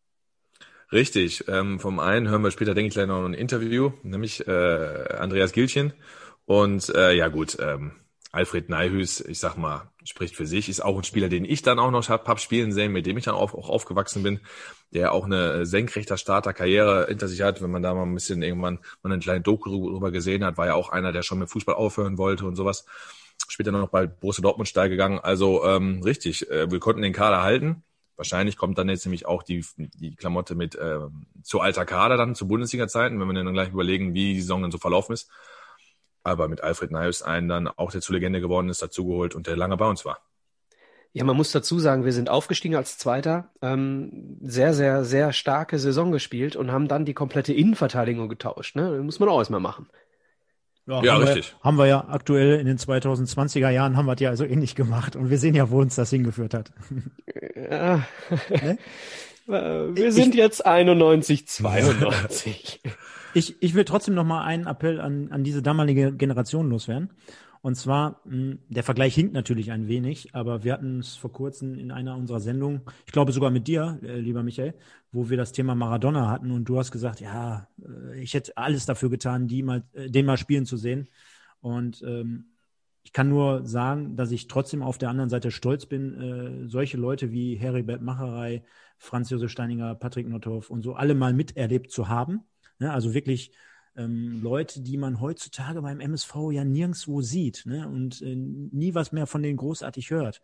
Richtig. 0.90 1.44
Ähm, 1.48 1.78
vom 1.78 1.98
einen 1.98 2.30
hören 2.30 2.42
wir 2.42 2.50
später, 2.50 2.72
denke 2.72 2.88
ich, 2.88 2.94
gleich 2.94 3.08
noch 3.08 3.26
ein 3.26 3.34
Interview, 3.34 3.92
nämlich 4.04 4.48
äh, 4.48 5.16
Andreas 5.18 5.52
Gilchen. 5.52 5.92
Und 6.46 6.94
äh, 6.94 7.12
ja 7.12 7.28
gut, 7.28 7.56
ähm, 7.60 7.92
Alfred 8.34 8.68
Neihüs, 8.68 9.20
ich 9.20 9.38
sag 9.38 9.56
mal, 9.56 9.90
spricht 10.04 10.34
für 10.34 10.46
sich, 10.46 10.68
ist 10.68 10.84
auch 10.84 10.96
ein 10.96 11.04
Spieler, 11.04 11.28
den 11.28 11.44
ich 11.44 11.62
dann 11.62 11.78
auch 11.78 11.92
noch 11.92 12.08
hab, 12.08 12.26
hab 12.26 12.40
spielen 12.40 12.72
sehen, 12.72 12.92
mit 12.92 13.06
dem 13.06 13.16
ich 13.16 13.24
dann 13.24 13.36
auch, 13.36 13.54
auch 13.54 13.68
aufgewachsen 13.70 14.24
bin, 14.24 14.40
der 14.92 15.12
auch 15.12 15.24
eine 15.24 15.66
senkrechter 15.66 16.16
Starter-Karriere 16.16 17.06
hinter 17.08 17.28
sich 17.28 17.42
hat. 17.42 17.62
Wenn 17.62 17.70
man 17.70 17.82
da 17.82 17.94
mal 17.94 18.02
ein 18.02 18.14
bisschen 18.14 18.42
irgendwann 18.42 18.80
mal 19.02 19.12
einen 19.12 19.20
kleinen 19.20 19.44
Doku 19.44 19.90
drüber 19.90 20.10
gesehen 20.10 20.44
hat, 20.44 20.58
war 20.58 20.66
ja 20.66 20.74
auch 20.74 20.88
einer, 20.88 21.12
der 21.12 21.22
schon 21.22 21.38
mit 21.38 21.48
Fußball 21.48 21.76
aufhören 21.76 22.18
wollte 22.18 22.44
und 22.44 22.56
sowas. 22.56 22.86
Später 23.48 23.70
noch 23.70 23.88
bei 23.88 24.06
Borussia 24.06 24.42
Dortmund 24.42 24.68
steil 24.68 24.88
gegangen. 24.88 25.20
Also 25.20 25.64
ähm, 25.64 26.02
richtig, 26.02 26.50
äh, 26.50 26.70
wir 26.70 26.80
konnten 26.80 27.02
den 27.02 27.12
Kader 27.12 27.42
halten. 27.42 27.84
Wahrscheinlich 28.16 28.56
kommt 28.56 28.78
dann 28.78 28.88
jetzt 28.88 29.04
nämlich 29.06 29.26
auch 29.26 29.42
die, 29.44 29.64
die 29.76 30.14
Klamotte 30.14 30.54
mit 30.54 30.76
ähm, 30.80 31.26
zu 31.42 31.60
alter 31.60 31.84
Kader 31.84 32.16
dann 32.16 32.34
zu 32.34 32.46
Bundesliga-Zeiten, 32.46 33.18
wenn 33.20 33.26
wir 33.28 33.34
dann 33.34 33.52
gleich 33.52 33.70
überlegen, 33.70 34.14
wie 34.14 34.34
die 34.34 34.40
Saison 34.40 34.62
dann 34.62 34.70
so 34.70 34.78
verlaufen 34.78 35.12
ist. 35.12 35.30
Aber 36.24 36.48
mit 36.48 36.62
Alfred 36.62 36.90
Neus 36.90 37.22
einen 37.22 37.48
dann 37.48 37.68
auch, 37.68 37.92
der 37.92 38.00
zur 38.00 38.14
Legende 38.14 38.40
geworden 38.40 38.68
ist, 38.68 38.82
dazugeholt 38.82 39.34
und 39.34 39.46
der 39.46 39.56
lange 39.56 39.76
bei 39.76 39.86
uns 39.86 40.04
war. 40.04 40.18
Ja, 41.12 41.22
man 41.22 41.36
muss 41.36 41.52
dazu 41.52 41.78
sagen, 41.78 42.04
wir 42.04 42.12
sind 42.12 42.28
aufgestiegen 42.28 42.74
als 42.74 42.98
Zweiter, 42.98 43.50
ähm, 43.62 44.36
sehr, 44.42 44.74
sehr, 44.74 45.04
sehr 45.04 45.32
starke 45.32 45.78
Saison 45.78 46.10
gespielt 46.10 46.56
und 46.56 46.72
haben 46.72 46.88
dann 46.88 47.04
die 47.04 47.14
komplette 47.14 47.52
Innenverteidigung 47.52 48.28
getauscht. 48.28 48.74
Ne? 48.74 48.90
Das 48.90 49.02
muss 49.04 49.20
man 49.20 49.28
auch 49.28 49.38
erstmal 49.38 49.60
machen. 49.60 49.88
Ja, 50.86 50.96
haben 50.96 51.22
richtig. 51.22 51.52
Wir, 51.52 51.64
haben 51.64 51.78
wir 51.78 51.86
ja 51.86 52.08
aktuell 52.08 52.58
in 52.58 52.66
den 52.66 52.78
2020er 52.78 53.70
Jahren 53.70 53.96
haben 53.96 54.06
wir 54.06 54.14
es 54.14 54.20
ja 54.20 54.30
also 54.30 54.44
ähnlich 54.44 54.74
gemacht 54.74 55.14
und 55.14 55.30
wir 55.30 55.38
sehen 55.38 55.54
ja, 55.54 55.70
wo 55.70 55.80
uns 55.80 55.94
das 55.94 56.10
hingeführt 56.10 56.52
hat. 56.52 56.72
Ja. 57.54 58.04
wir 59.46 60.12
sind 60.12 60.34
jetzt 60.34 60.66
91, 60.66 61.46
92. 61.46 62.80
Ich, 63.34 63.60
ich 63.60 63.74
will 63.74 63.84
trotzdem 63.84 64.14
noch 64.14 64.24
mal 64.24 64.44
einen 64.44 64.66
Appell 64.66 65.00
an, 65.00 65.30
an 65.32 65.44
diese 65.44 65.60
damalige 65.60 66.12
Generation 66.12 66.70
loswerden. 66.70 67.10
Und 67.62 67.76
zwar, 67.76 68.20
mh, 68.26 68.58
der 68.68 68.82
Vergleich 68.82 69.14
hinkt 69.14 69.32
natürlich 69.32 69.72
ein 69.72 69.88
wenig, 69.88 70.34
aber 70.34 70.64
wir 70.64 70.74
hatten 70.74 71.00
es 71.00 71.16
vor 71.16 71.32
kurzem 71.32 71.78
in 71.78 71.90
einer 71.90 72.14
unserer 72.16 72.38
Sendungen, 72.38 72.82
ich 73.06 73.12
glaube 73.12 73.32
sogar 73.32 73.50
mit 73.50 73.66
dir, 73.66 73.98
äh, 74.02 74.18
lieber 74.18 74.42
Michael, 74.42 74.74
wo 75.12 75.30
wir 75.30 75.36
das 75.36 75.52
Thema 75.52 75.74
Maradona 75.74 76.30
hatten 76.30 76.50
und 76.50 76.66
du 76.66 76.78
hast 76.78 76.92
gesagt, 76.92 77.20
ja, 77.20 77.66
äh, 77.82 78.20
ich 78.20 78.34
hätte 78.34 78.56
alles 78.56 78.86
dafür 78.86 79.08
getan, 79.10 79.48
die 79.48 79.62
mal, 79.62 79.82
äh, 79.94 80.10
den 80.10 80.26
mal 80.26 80.36
spielen 80.36 80.66
zu 80.66 80.76
sehen. 80.76 81.08
Und 81.60 82.02
ähm, 82.06 82.50
ich 83.02 83.12
kann 83.12 83.30
nur 83.30 83.66
sagen, 83.66 84.14
dass 84.16 84.30
ich 84.30 84.46
trotzdem 84.46 84.82
auf 84.82 84.98
der 84.98 85.08
anderen 85.08 85.30
Seite 85.30 85.50
stolz 85.50 85.86
bin, 85.86 86.64
äh, 86.64 86.68
solche 86.68 86.98
Leute 86.98 87.32
wie 87.32 87.56
Heribert 87.56 88.02
Macherei, 88.02 88.62
Franz 88.98 89.30
Josef 89.30 89.50
Steininger, 89.50 89.94
Patrick 89.94 90.28
Nothoff 90.28 90.70
und 90.70 90.82
so 90.82 90.94
alle 90.94 91.14
mal 91.14 91.32
miterlebt 91.32 91.90
zu 91.90 92.08
haben. 92.08 92.42
Ne? 92.84 92.92
Also 92.92 93.14
wirklich 93.14 93.50
ähm, 93.96 94.42
Leute, 94.42 94.82
die 94.82 94.98
man 94.98 95.20
heutzutage 95.20 95.80
beim 95.80 96.00
MSV 96.00 96.34
ja 96.52 96.64
nirgendwo 96.64 97.22
sieht 97.22 97.64
ne? 97.64 97.88
und 97.88 98.20
äh, 98.20 98.34
nie 98.36 98.94
was 98.94 99.10
mehr 99.10 99.26
von 99.26 99.42
denen 99.42 99.56
großartig 99.56 100.10
hört. 100.10 100.42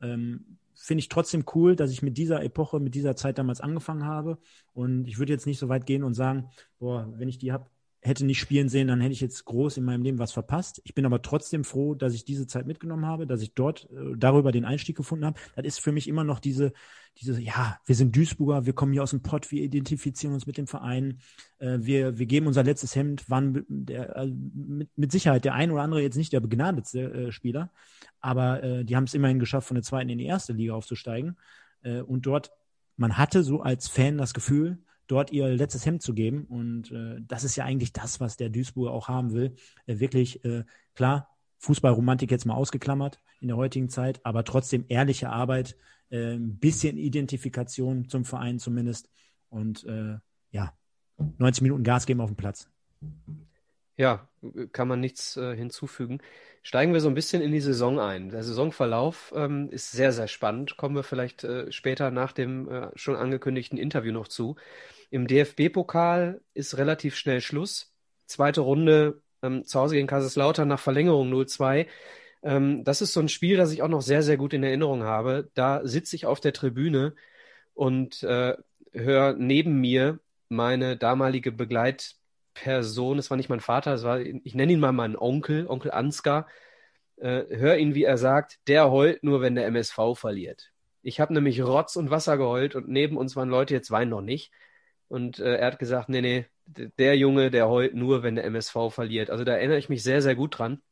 Ähm, 0.00 0.58
Finde 0.74 1.00
ich 1.00 1.08
trotzdem 1.08 1.44
cool, 1.54 1.76
dass 1.76 1.90
ich 1.90 2.02
mit 2.02 2.18
dieser 2.18 2.42
Epoche, 2.42 2.80
mit 2.80 2.94
dieser 2.94 3.16
Zeit 3.16 3.38
damals 3.38 3.60
angefangen 3.60 4.04
habe. 4.04 4.38
Und 4.74 5.06
ich 5.06 5.18
würde 5.18 5.32
jetzt 5.32 5.46
nicht 5.46 5.58
so 5.58 5.68
weit 5.68 5.86
gehen 5.86 6.04
und 6.04 6.14
sagen, 6.14 6.50
boah, 6.78 7.12
wenn 7.16 7.28
ich 7.28 7.38
die 7.38 7.52
hab, 7.52 7.68
hätte 8.00 8.24
nicht 8.24 8.38
spielen 8.38 8.68
sehen, 8.68 8.88
dann 8.88 9.00
hätte 9.00 9.12
ich 9.12 9.20
jetzt 9.20 9.44
groß 9.44 9.76
in 9.76 9.84
meinem 9.84 10.02
Leben 10.02 10.18
was 10.18 10.32
verpasst. 10.32 10.80
Ich 10.84 10.94
bin 10.94 11.04
aber 11.04 11.20
trotzdem 11.20 11.64
froh, 11.64 11.94
dass 11.94 12.14
ich 12.14 12.24
diese 12.24 12.46
Zeit 12.46 12.66
mitgenommen 12.66 13.06
habe, 13.06 13.26
dass 13.26 13.42
ich 13.42 13.54
dort 13.54 13.88
äh, 13.90 14.16
darüber 14.16 14.52
den 14.52 14.64
Einstieg 14.64 14.96
gefunden 14.96 15.24
habe. 15.24 15.38
Das 15.56 15.64
ist 15.64 15.80
für 15.80 15.90
mich 15.90 16.06
immer 16.06 16.22
noch 16.22 16.38
diese, 16.38 16.72
diese, 17.16 17.40
ja, 17.40 17.78
wir 17.84 17.94
sind 17.96 18.14
Duisburger, 18.14 18.66
wir 18.66 18.72
kommen 18.72 18.92
hier 18.92 19.02
aus 19.02 19.10
dem 19.10 19.22
Pott, 19.22 19.50
wir 19.50 19.62
identifizieren 19.62 20.32
uns 20.32 20.46
mit 20.46 20.56
dem 20.58 20.68
Verein, 20.68 21.18
äh, 21.58 21.78
wir, 21.80 22.18
wir 22.18 22.26
geben 22.26 22.46
unser 22.46 22.62
letztes 22.62 22.94
Hemd, 22.94 23.28
waren 23.28 23.64
der, 23.68 24.14
äh, 24.16 24.26
mit, 24.26 24.90
mit 24.96 25.10
Sicherheit 25.10 25.44
der 25.44 25.54
ein 25.54 25.72
oder 25.72 25.82
andere 25.82 26.02
jetzt 26.02 26.16
nicht 26.16 26.32
der 26.32 26.40
begnadetste 26.40 27.00
äh, 27.00 27.32
Spieler, 27.32 27.72
aber 28.20 28.62
äh, 28.62 28.84
die 28.84 28.94
haben 28.94 29.04
es 29.04 29.14
immerhin 29.14 29.40
geschafft, 29.40 29.66
von 29.66 29.74
der 29.74 29.84
zweiten 29.84 30.10
in 30.10 30.18
die 30.18 30.26
erste 30.26 30.52
Liga 30.52 30.74
aufzusteigen. 30.74 31.36
Äh, 31.82 32.02
und 32.02 32.26
dort, 32.26 32.52
man 32.96 33.18
hatte 33.18 33.42
so 33.42 33.60
als 33.60 33.88
Fan 33.88 34.18
das 34.18 34.34
Gefühl, 34.34 34.78
dort 35.08 35.32
ihr 35.32 35.48
letztes 35.48 35.84
Hemd 35.84 36.02
zu 36.02 36.14
geben. 36.14 36.44
Und 36.44 36.92
äh, 36.92 37.16
das 37.20 37.42
ist 37.42 37.56
ja 37.56 37.64
eigentlich 37.64 37.92
das, 37.92 38.20
was 38.20 38.36
der 38.36 38.50
Duisburger 38.50 38.92
auch 38.92 39.08
haben 39.08 39.32
will. 39.32 39.56
Äh, 39.86 39.98
wirklich, 39.98 40.44
äh, 40.44 40.64
klar, 40.94 41.28
Fußballromantik 41.58 42.30
jetzt 42.30 42.46
mal 42.46 42.54
ausgeklammert 42.54 43.20
in 43.40 43.48
der 43.48 43.56
heutigen 43.56 43.88
Zeit, 43.88 44.24
aber 44.24 44.44
trotzdem 44.44 44.84
ehrliche 44.88 45.30
Arbeit, 45.30 45.76
äh, 46.10 46.36
bisschen 46.38 46.96
Identifikation 46.96 48.08
zum 48.08 48.24
Verein 48.24 48.58
zumindest. 48.58 49.10
Und 49.48 49.84
äh, 49.84 50.18
ja, 50.52 50.72
90 51.38 51.62
Minuten 51.62 51.82
Gas 51.82 52.06
geben 52.06 52.20
auf 52.20 52.30
dem 52.30 52.36
Platz. 52.36 52.68
Ja, 53.96 54.28
kann 54.72 54.86
man 54.86 55.00
nichts 55.00 55.36
äh, 55.36 55.56
hinzufügen. 55.56 56.20
Steigen 56.68 56.92
wir 56.92 57.00
so 57.00 57.08
ein 57.08 57.14
bisschen 57.14 57.40
in 57.40 57.50
die 57.50 57.62
Saison 57.62 57.98
ein. 57.98 58.28
Der 58.28 58.42
Saisonverlauf 58.42 59.32
ähm, 59.34 59.70
ist 59.70 59.90
sehr, 59.90 60.12
sehr 60.12 60.28
spannend. 60.28 60.76
Kommen 60.76 60.94
wir 60.94 61.02
vielleicht 61.02 61.42
äh, 61.42 61.72
später 61.72 62.10
nach 62.10 62.32
dem 62.32 62.68
äh, 62.68 62.90
schon 62.94 63.16
angekündigten 63.16 63.78
Interview 63.78 64.12
noch 64.12 64.28
zu. 64.28 64.56
Im 65.08 65.26
DFB-Pokal 65.26 66.42
ist 66.52 66.76
relativ 66.76 67.16
schnell 67.16 67.40
Schluss. 67.40 67.94
Zweite 68.26 68.60
Runde 68.60 69.22
ähm, 69.42 69.64
zu 69.64 69.80
Hause 69.80 69.94
gegen 69.94 70.06
Kaiserslautern 70.08 70.68
nach 70.68 70.78
Verlängerung 70.78 71.32
0-2. 71.32 71.86
Ähm, 72.42 72.84
das 72.84 73.00
ist 73.00 73.14
so 73.14 73.20
ein 73.20 73.30
Spiel, 73.30 73.56
das 73.56 73.72
ich 73.72 73.82
auch 73.82 73.88
noch 73.88 74.02
sehr, 74.02 74.22
sehr 74.22 74.36
gut 74.36 74.52
in 74.52 74.62
Erinnerung 74.62 75.04
habe. 75.04 75.50
Da 75.54 75.80
sitze 75.86 76.16
ich 76.16 76.26
auf 76.26 76.38
der 76.38 76.52
Tribüne 76.52 77.14
und 77.72 78.22
äh, 78.24 78.58
höre 78.92 79.32
neben 79.32 79.80
mir 79.80 80.20
meine 80.50 80.98
damalige 80.98 81.50
Begleitperson, 82.58 83.18
es 83.18 83.30
war 83.30 83.36
nicht 83.36 83.48
mein 83.48 83.60
Vater, 83.60 83.94
es 83.94 84.04
war, 84.04 84.20
ich 84.20 84.54
nenne 84.54 84.72
ihn 84.72 84.80
mal 84.80 84.92
meinen 84.92 85.16
Onkel, 85.16 85.66
Onkel 85.66 85.90
Ansgar, 85.90 86.46
äh, 87.16 87.44
hör 87.50 87.76
ihn, 87.78 87.94
wie 87.94 88.04
er 88.04 88.18
sagt, 88.18 88.58
der 88.68 88.90
heult 88.90 89.22
nur, 89.22 89.40
wenn 89.40 89.54
der 89.54 89.66
MSV 89.66 90.14
verliert. 90.14 90.72
Ich 91.02 91.20
habe 91.20 91.32
nämlich 91.32 91.62
Rotz 91.62 91.96
und 91.96 92.10
Wasser 92.10 92.36
geheult 92.36 92.74
und 92.74 92.88
neben 92.88 93.16
uns 93.16 93.36
waren 93.36 93.48
Leute, 93.48 93.74
jetzt 93.74 93.90
weinen 93.90 94.10
noch 94.10 94.20
nicht. 94.20 94.52
Und 95.08 95.38
äh, 95.38 95.56
er 95.56 95.68
hat 95.68 95.78
gesagt, 95.78 96.08
nee, 96.08 96.20
nee, 96.20 96.46
der 96.66 97.16
Junge, 97.16 97.50
der 97.50 97.68
heult 97.68 97.94
nur, 97.94 98.22
wenn 98.22 98.34
der 98.34 98.44
MSV 98.44 98.90
verliert. 98.90 99.30
Also 99.30 99.44
da 99.44 99.54
erinnere 99.54 99.78
ich 99.78 99.88
mich 99.88 100.02
sehr, 100.02 100.20
sehr 100.20 100.34
gut 100.34 100.58
dran. 100.58 100.82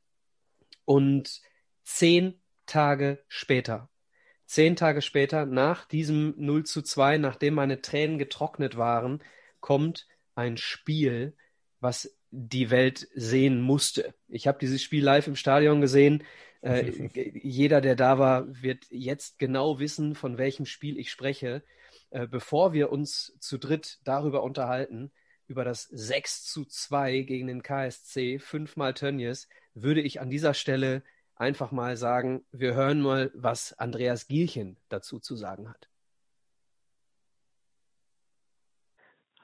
Und 0.85 1.42
zehn 1.85 2.40
Tage 2.64 3.22
später, 3.29 3.90
zehn 4.46 4.74
Tage 4.76 5.02
später, 5.02 5.44
nach 5.44 5.85
diesem 5.85 6.35
0 6.38 6.64
zu 6.64 6.83
2, 6.83 7.18
nachdem 7.18 7.55
meine 7.55 7.83
Tränen 7.83 8.18
getrocknet 8.18 8.76
waren, 8.76 9.22
kommt 9.61 10.07
ein 10.35 10.57
Spiel, 10.57 11.35
was 11.81 12.17
die 12.31 12.71
Welt 12.71 13.09
sehen 13.15 13.61
musste. 13.61 14.15
Ich 14.29 14.47
habe 14.47 14.59
dieses 14.59 14.83
Spiel 14.83 15.05
live 15.05 15.27
im 15.27 15.37
Stadion 15.37 15.81
gesehen. 15.81 16.25
Äh, 16.61 17.09
jeder, 17.43 17.81
der 17.81 17.97
da 17.97 18.19
war, 18.19 18.47
wird 18.62 18.87
jetzt 18.91 19.39
genau 19.39 19.79
wissen, 19.79 20.15
von 20.15 20.39
welchem 20.39 20.67
Spiel 20.67 20.99
ich 20.99 21.11
spreche. 21.11 21.62
Äh, 22.11 22.27
bevor 22.27 22.73
wir 22.73 22.93
uns 22.93 23.37
zu 23.41 23.59
dritt 23.59 23.99
darüber 24.05 24.43
unterhalten, 24.43 25.12
über 25.49 25.65
das 25.65 25.85
6 25.85 26.45
zu 26.45 26.65
2 26.65 27.21
gegen 27.21 27.47
den 27.47 27.62
KSC, 27.62 28.39
fünfmal 28.39 28.95
Tönnies, 28.95 29.49
würde 29.75 30.01
ich 30.01 30.21
an 30.21 30.31
dieser 30.31 30.55
Stelle 30.55 31.03
einfach 31.37 31.71
mal 31.71 31.97
sagen, 31.97 32.45
wir 32.51 32.75
hören 32.75 33.01
mal, 33.01 33.31
was 33.35 33.73
Andreas 33.75 34.27
Gielchen 34.27 34.77
dazu 34.89 35.21
zu 35.21 35.37
sagen 35.37 35.69
hat. 35.69 35.89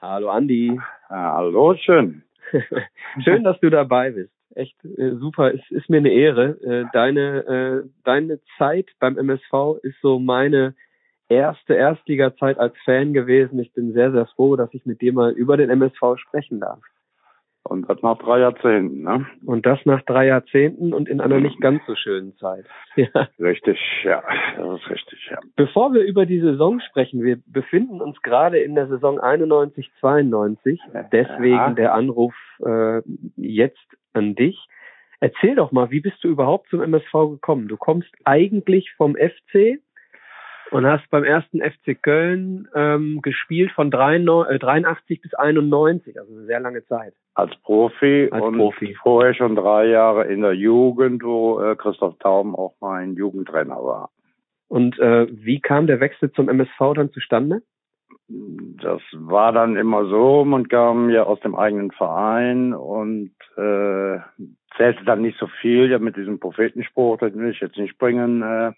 Hallo 0.03 0.31
Andi. 0.31 0.77
Hallo, 1.07 1.75
schön. 1.77 2.23
schön, 3.23 3.45
dass 3.45 3.57
du 3.61 3.69
dabei 3.69 4.11
bist. 4.11 4.33
Echt 4.53 4.75
äh, 4.83 5.15
super. 5.15 5.53
Es 5.53 5.61
ist 5.69 5.89
mir 5.89 5.95
eine 5.95 6.11
Ehre. 6.11 6.61
Äh, 6.61 6.85
deine, 6.91 7.85
äh, 7.85 7.89
deine 8.03 8.41
Zeit 8.57 8.87
beim 8.99 9.17
MSV 9.17 9.79
ist 9.81 9.95
so 10.01 10.19
meine 10.19 10.75
erste 11.29 11.75
Erstliga-Zeit 11.75 12.57
als 12.57 12.75
Fan 12.83 13.13
gewesen. 13.13 13.59
Ich 13.59 13.71
bin 13.71 13.93
sehr, 13.93 14.11
sehr 14.11 14.25
froh, 14.25 14.57
dass 14.57 14.73
ich 14.73 14.85
mit 14.85 14.99
dir 14.99 15.13
mal 15.13 15.31
über 15.31 15.55
den 15.55 15.69
MSV 15.69 16.17
sprechen 16.17 16.59
darf. 16.59 16.81
Und 17.65 17.89
das 17.89 18.01
nach 18.01 18.17
drei 18.17 18.39
Jahrzehnten, 18.39 19.03
ne? 19.03 19.25
Und 19.45 19.65
das 19.65 19.79
nach 19.85 20.01
drei 20.01 20.27
Jahrzehnten 20.27 20.93
und 20.93 21.07
in 21.07 21.21
einer 21.21 21.39
nicht 21.39 21.61
ganz 21.61 21.81
so 21.87 21.95
schönen 21.95 22.35
Zeit. 22.37 22.65
Ja. 22.95 23.27
Richtig, 23.39 23.79
ja, 24.03 24.21
das 24.55 24.79
ist 24.79 24.89
richtig, 24.91 25.27
ja. 25.31 25.39
Bevor 25.55 25.93
wir 25.93 26.03
über 26.03 26.27
die 26.27 26.39
Saison 26.39 26.79
sprechen, 26.79 27.23
wir 27.23 27.39
befinden 27.47 28.01
uns 28.01 28.21
gerade 28.21 28.59
in 28.59 28.75
der 28.75 28.87
Saison 28.87 29.19
91, 29.19 29.89
92, 29.99 30.79
deswegen 31.11 31.55
ja. 31.55 31.71
der 31.71 31.95
Anruf 31.95 32.35
äh, 32.63 33.01
jetzt 33.35 33.87
an 34.13 34.35
dich. 34.35 34.67
Erzähl 35.21 35.55
doch 35.55 35.71
mal, 35.71 35.89
wie 35.89 36.01
bist 36.01 36.23
du 36.23 36.27
überhaupt 36.27 36.69
zum 36.69 36.81
MSV 36.83 37.11
gekommen? 37.31 37.67
Du 37.67 37.77
kommst 37.77 38.11
eigentlich 38.25 38.91
vom 38.95 39.15
FC, 39.15 39.79
und 40.73 40.87
hast 40.87 41.07
beim 41.11 41.23
ersten 41.23 41.61
FC 41.61 42.01
Köln 42.01 42.67
ähm, 42.73 43.19
gespielt 43.21 43.71
von 43.71 43.91
83, 43.91 44.55
äh, 44.55 44.59
83 44.59 45.21
bis 45.21 45.33
91, 45.35 46.19
also 46.19 46.33
eine 46.33 46.45
sehr 46.45 46.59
lange 46.59 46.83
Zeit. 46.85 47.13
Als 47.35 47.55
Profi 47.61 48.29
Als 48.31 48.43
und 48.43 48.57
Profi. 48.57 48.95
vorher 49.01 49.35
schon 49.35 49.55
drei 49.55 49.85
Jahre 49.85 50.25
in 50.25 50.41
der 50.41 50.53
Jugend, 50.53 51.23
wo 51.23 51.61
äh, 51.61 51.75
Christoph 51.75 52.17
Taum 52.19 52.55
auch 52.55 52.73
mein 52.81 53.13
Jugendtrainer 53.15 53.75
war. 53.75 54.09
Und 54.67 54.97
äh, 54.97 55.27
wie 55.29 55.59
kam 55.59 55.85
der 55.85 55.99
Wechsel 55.99 56.31
zum 56.31 56.49
MSV 56.49 56.93
dann 56.95 57.11
zustande? 57.11 57.61
Das 58.27 59.01
war 59.11 59.51
dann 59.51 59.75
immer 59.75 60.07
so, 60.07 60.43
man 60.43 60.67
kam 60.69 61.11
ja 61.11 61.23
aus 61.23 61.39
dem 61.41 61.55
eigenen 61.55 61.91
Verein 61.91 62.73
und 62.73 63.35
äh, 63.57 64.17
zählte 64.75 65.05
dann 65.05 65.21
nicht 65.21 65.37
so 65.37 65.47
viel, 65.61 65.91
ja 65.91 65.99
mit 65.99 66.15
diesem 66.15 66.39
Prophetenspruch, 66.39 67.19
das 67.19 67.35
will 67.35 67.51
ich 67.51 67.59
jetzt 67.59 67.77
nicht 67.77 67.99
bringen, 67.99 68.41
äh, 68.41 68.71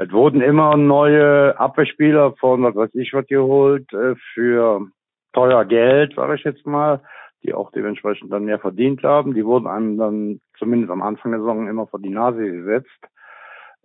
es 0.00 0.12
wurden 0.12 0.40
immer 0.40 0.76
neue 0.76 1.58
Abwehrspieler 1.58 2.34
von 2.38 2.62
was 2.62 2.76
weiß 2.76 2.94
ich 2.94 3.12
was 3.12 3.26
geholt 3.26 3.92
äh, 3.92 4.14
für 4.32 4.86
teuer 5.32 5.64
Geld, 5.64 6.14
sage 6.14 6.36
ich 6.36 6.44
jetzt 6.44 6.64
mal, 6.66 7.02
die 7.42 7.52
auch 7.52 7.72
dementsprechend 7.72 8.32
dann 8.32 8.44
mehr 8.44 8.60
verdient 8.60 9.02
haben. 9.02 9.34
Die 9.34 9.44
wurden 9.44 9.66
einem 9.66 9.98
dann 9.98 10.40
zumindest 10.56 10.92
am 10.92 11.02
Anfang 11.02 11.32
der 11.32 11.40
Saison 11.40 11.66
immer 11.66 11.88
vor 11.88 11.98
die 11.98 12.10
Nase 12.10 12.48
gesetzt, 12.48 13.00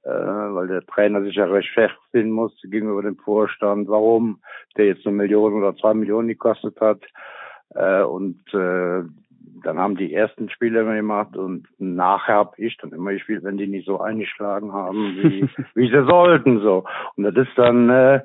äh, 0.03 0.09
weil 0.09 0.67
der 0.67 0.85
Trainer 0.85 1.23
sich 1.23 1.35
ja 1.35 1.45
recht 1.45 1.69
festziehen 1.73 2.29
musste 2.29 2.69
gegenüber 2.69 3.01
dem 3.01 3.17
Vorstand, 3.17 3.87
warum 3.87 4.39
der 4.77 4.85
jetzt 4.85 5.07
eine 5.07 5.15
Million 5.15 5.53
oder 5.53 5.75
zwei 5.75 5.95
Millionen 5.95 6.27
gekostet 6.27 6.79
hat. 6.79 7.01
Äh, 7.73 8.03
und 8.03 8.39
äh, 8.53 9.01
dann 9.63 9.79
haben 9.79 9.95
die 9.95 10.13
ersten 10.13 10.49
Spiele 10.49 10.81
immer 10.81 10.95
gemacht 10.95 11.35
und 11.35 11.67
nachher 11.79 12.35
habe 12.35 12.53
ich 12.57 12.77
dann 12.77 12.91
immer 12.91 13.11
gespielt, 13.11 13.43
wenn 13.43 13.57
die 13.57 13.67
nicht 13.67 13.85
so 13.85 13.99
eingeschlagen 13.99 14.73
haben, 14.73 15.17
wie, 15.17 15.49
wie 15.75 15.89
sie 15.89 16.05
sollten. 16.05 16.59
so. 16.61 16.85
Und 17.15 17.23
das 17.23 17.35
ist 17.35 17.57
dann 17.57 17.89
äh, 17.89 18.21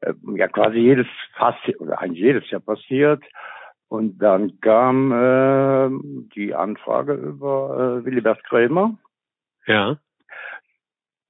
äh, 0.00 0.14
ja 0.34 0.48
quasi 0.48 0.78
jedes, 0.78 1.06
fast 1.36 1.58
oder 1.78 2.00
eigentlich 2.00 2.20
jedes 2.20 2.50
Jahr 2.50 2.60
passiert. 2.60 3.22
Und 3.88 4.18
dann 4.18 4.60
kam 4.60 5.12
äh, 5.12 5.90
die 6.34 6.54
Anfrage 6.54 7.14
über 7.14 8.00
äh, 8.00 8.04
Willibert 8.04 8.42
Krämer. 8.44 8.96
Ja. 9.66 9.98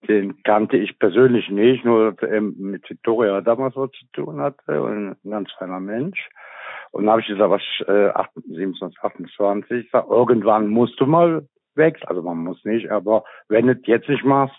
Den 0.09 0.43
kannte 0.43 0.77
ich 0.77 0.99
persönlich 0.99 1.49
nicht, 1.51 1.85
nur 1.85 2.13
dass 2.13 2.29
er 2.29 2.41
mit 2.41 2.89
Victoria 2.89 3.41
damals 3.41 3.77
was 3.77 3.91
zu 3.93 4.07
tun 4.13 4.41
hatte 4.41 4.83
und 4.83 5.17
ein 5.25 5.31
ganz 5.31 5.51
feiner 5.53 5.81
Mensch. 5.81 6.29
Und 6.93 7.05
dann 7.05 7.13
habe 7.13 7.21
ich 7.21 7.29
gesagt, 7.29 7.51
was 7.51 7.63
äh, 7.87 8.13
27, 8.53 8.99
28, 9.01 9.89
sag, 9.93 10.09
irgendwann 10.09 10.69
musst 10.69 11.01
du 11.01 11.07
mal 11.07 11.47
weg. 11.75 11.99
Also 12.07 12.23
man 12.23 12.39
muss 12.39 12.65
nicht, 12.65 12.91
aber 12.91 13.25
wenn 13.49 13.67
du 13.67 13.73
es 13.75 13.87
jetzt 13.87 14.09
nicht 14.09 14.25
machst, 14.25 14.57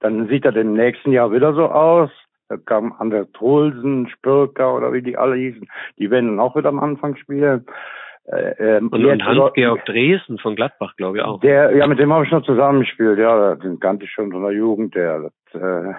dann 0.00 0.28
sieht 0.28 0.44
er 0.44 0.56
im 0.56 0.72
nächsten 0.72 1.12
Jahr 1.12 1.32
wieder 1.32 1.52
so 1.54 1.66
aus. 1.66 2.10
Da 2.48 2.56
kam 2.56 2.92
Anders 2.98 3.30
Trulsen, 3.32 4.08
Spürker 4.08 4.74
oder 4.74 4.92
wie 4.92 5.02
die 5.02 5.16
alle 5.16 5.36
hießen, 5.36 5.68
die 5.98 6.10
werden 6.10 6.30
dann 6.30 6.40
auch 6.40 6.56
wieder 6.56 6.70
am 6.70 6.80
Anfang 6.80 7.16
spielen. 7.16 7.64
Äh, 8.24 8.54
ähm, 8.58 8.88
und, 8.88 9.04
und 9.04 9.24
Hans-Georg 9.24 9.84
Dresden 9.86 10.38
von 10.38 10.56
Gladbach, 10.56 10.96
glaube 10.96 11.18
ich 11.18 11.24
auch. 11.24 11.40
Der, 11.40 11.76
ja, 11.76 11.86
mit 11.86 11.98
dem 11.98 12.12
habe 12.12 12.24
ich 12.24 12.30
noch 12.30 12.44
zusammengespielt, 12.44 13.18
ja, 13.18 13.54
den 13.54 13.78
kannte 13.78 14.04
ich 14.04 14.10
schon 14.10 14.32
von 14.32 14.42
der 14.42 14.52
Jugend, 14.52 14.94
der, 14.94 15.30
das, 15.52 15.62
äh, 15.62 15.94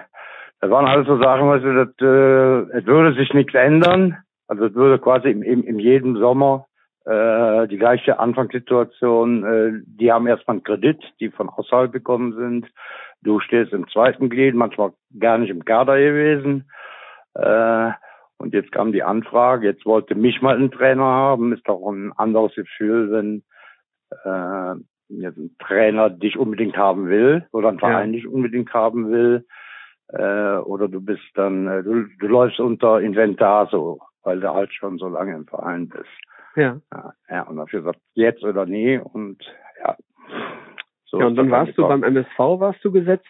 das 0.60 0.70
waren 0.70 0.86
alles 0.86 1.06
so 1.06 1.16
Sachen, 1.20 1.48
weißt 1.48 1.64
du, 1.64 1.84
das, 1.84 1.88
äh, 2.00 2.78
es 2.78 2.86
würde 2.86 3.14
sich 3.14 3.32
nichts 3.32 3.54
ändern. 3.54 4.18
Also 4.48 4.66
es 4.66 4.74
würde 4.74 4.98
quasi 4.98 5.30
im, 5.30 5.42
im, 5.42 5.62
im 5.64 5.78
jedem 5.78 6.16
Sommer 6.16 6.66
äh, 7.04 7.66
die 7.68 7.78
gleiche 7.78 8.18
Anfangssituation. 8.18 9.44
Äh, 9.44 9.82
die 9.86 10.12
haben 10.12 10.26
erstmal 10.26 10.56
einen 10.56 10.64
Kredit, 10.64 11.02
die 11.20 11.30
von 11.30 11.48
außerhalb 11.48 11.92
gekommen 11.92 12.34
sind. 12.34 12.68
Du 13.22 13.40
stehst 13.40 13.72
im 13.72 13.88
zweiten 13.88 14.28
Glied, 14.30 14.54
manchmal 14.54 14.92
gar 15.18 15.38
nicht 15.38 15.50
im 15.50 15.64
Kader 15.64 15.98
gewesen. 15.98 16.70
Äh, 17.34 17.90
Und 18.38 18.52
jetzt 18.52 18.72
kam 18.72 18.92
die 18.92 19.04
Anfrage, 19.04 19.68
jetzt 19.68 19.86
wollte 19.86 20.16
mich 20.16 20.42
mal 20.42 20.56
ein 20.56 20.72
Trainer 20.72 21.04
haben. 21.04 21.52
Ist 21.52 21.68
doch 21.68 21.80
ein 21.88 22.12
anderes 22.16 22.54
Gefühl, 22.56 23.12
wenn 23.12 23.42
äh, 24.24 24.74
jetzt 25.08 25.38
ein 25.38 25.56
Trainer 25.60 26.10
dich 26.10 26.36
unbedingt 26.36 26.76
haben 26.76 27.08
will 27.08 27.46
oder 27.52 27.68
ein 27.68 27.78
Verein 27.78 28.12
Ja. 28.12 28.16
dich 28.20 28.26
unbedingt 28.26 28.74
haben 28.74 29.10
will. 29.12 29.46
Äh, 30.08 30.56
oder 30.56 30.88
du 30.88 31.00
bist 31.00 31.22
dann, 31.34 31.68
äh, 31.68 31.82
du, 31.84 32.06
du 32.18 32.26
läufst 32.26 32.58
unter 32.60 33.00
Inventar 33.00 33.68
so, 33.70 34.00
weil 34.22 34.40
du 34.40 34.52
halt 34.52 34.72
schon 34.72 34.98
so 34.98 35.08
lange 35.08 35.34
im 35.34 35.46
Verein 35.46 35.88
bist. 35.88 36.08
Ja. 36.56 36.80
Ja, 36.92 37.12
ja 37.28 37.42
und 37.42 37.56
dafür 37.56 37.80
gesagt, 37.80 38.00
jetzt 38.14 38.42
oder 38.44 38.66
nie 38.66 38.98
und 38.98 39.42
ja. 39.82 39.96
So 41.06 41.20
ja, 41.20 41.26
und 41.26 41.32
ist 41.32 41.38
dann 41.38 41.50
warst 41.50 41.76
du 41.76 41.86
beim 41.86 42.02
MSV, 42.02 42.38
warst 42.38 42.84
du 42.84 42.92
gesetzt? 42.92 43.26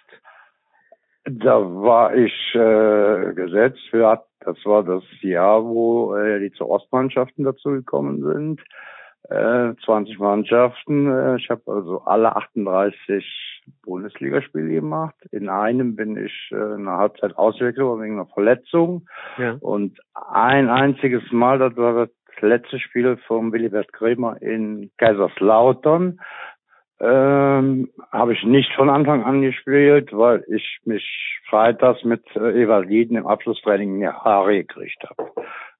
Da 1.24 1.60
war 1.60 2.14
ich 2.14 2.54
äh, 2.54 3.32
gesetzt 3.34 3.80
für, 3.90 4.24
das 4.40 4.56
war 4.64 4.82
das 4.82 5.04
Jahr, 5.20 5.64
wo 5.64 6.16
äh, 6.16 6.40
die 6.40 6.52
zu 6.52 6.68
Ostmannschaften 6.68 7.44
dazu 7.44 7.70
gekommen 7.70 8.22
sind. 8.22 8.60
Äh, 9.28 9.74
20 9.84 10.18
Mannschaften. 10.18 11.10
Äh, 11.10 11.36
ich 11.36 11.48
habe 11.48 11.62
also 11.66 12.02
alle 12.04 12.34
38 12.34 13.62
Bundesligaspiele 13.84 14.68
gemacht. 14.68 15.14
In 15.30 15.48
einem 15.48 15.94
bin 15.94 16.16
ich 16.16 16.50
äh, 16.50 16.56
eine 16.56 16.92
Halbzeit 16.92 17.36
ausgewechselt 17.36 17.86
wegen 18.00 18.14
einer 18.14 18.26
Verletzung. 18.26 19.06
Ja. 19.38 19.56
Und 19.60 20.00
ein 20.12 20.68
einziges 20.68 21.22
Mal, 21.30 21.58
das 21.58 21.76
war 21.76 22.06
das 22.06 22.10
letzte 22.40 22.80
Spiel 22.80 23.16
vom 23.28 23.52
Willibert 23.52 23.92
Kremer 23.92 24.42
in 24.42 24.90
Kaiserslautern, 24.98 26.18
ähm, 27.00 27.90
habe 28.12 28.32
ich 28.32 28.44
nicht 28.44 28.72
von 28.74 28.88
Anfang 28.88 29.24
an 29.24 29.42
gespielt, 29.42 30.10
weil 30.12 30.44
ich 30.48 30.78
mich 30.84 31.04
freitags 31.48 32.04
mit 32.04 32.24
äh, 32.36 32.62
Ewald 32.62 32.88
Lieden 32.88 33.16
im 33.16 33.26
Abschlusstraining 33.26 33.94
in 33.94 34.00
die 34.00 34.08
Haare 34.08 34.54
gekriegt 34.58 35.02
habe. 35.08 35.32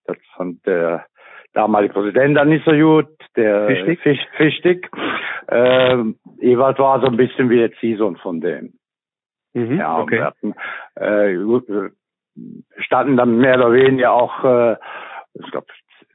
Das 0.04 0.16
fand 0.36 0.66
der 0.66 1.06
damalige 1.54 1.94
Präsident 1.94 2.36
dann 2.36 2.48
nicht 2.48 2.64
so 2.64 2.72
gut, 2.72 3.08
der 3.36 3.66
Fichtig? 3.66 4.00
Fisch, 4.00 4.26
Fichtig. 4.36 4.90
Ähm, 5.48 6.16
Ewald 6.40 6.78
war 6.78 7.00
so 7.00 7.06
ein 7.06 7.16
bisschen 7.16 7.50
wie 7.50 7.58
der 7.58 7.72
Ziehsohn 7.74 8.16
von 8.16 8.40
dem. 8.40 8.74
Mhm. 9.54 9.78
Ja, 9.78 9.98
okay. 9.98 10.16
wir 10.16 10.24
hatten, 10.24 10.54
äh, 10.94 11.34
gut, 11.36 11.68
äh, 11.68 11.90
standen 12.78 13.16
dann 13.16 13.36
mehr 13.36 13.56
oder 13.56 13.72
weniger 13.72 14.12
auch, 14.12 14.44
äh, 14.44 14.76
ich 15.34 15.50
glaube, 15.50 15.66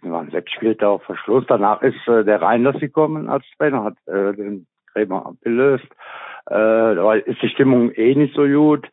es 0.01 0.09
waren 0.09 0.29
sechs 0.31 0.51
Spieltage 0.51 0.89
auf 0.89 1.03
Verschluss. 1.03 1.45
Danach 1.47 1.81
ist 1.81 2.07
äh, 2.07 2.23
der 2.23 2.41
Reiners 2.41 2.79
gekommen 2.79 3.29
als 3.29 3.45
Trainer, 3.57 3.83
hat 3.83 3.95
äh, 4.07 4.33
den 4.33 4.67
Krämer 4.91 5.25
abgelöst. 5.25 5.87
Äh, 6.47 6.95
da 6.95 7.13
ist 7.13 7.41
die 7.41 7.49
Stimmung 7.49 7.91
eh 7.91 8.15
nicht 8.15 8.35
so 8.35 8.45
gut. 8.45 8.87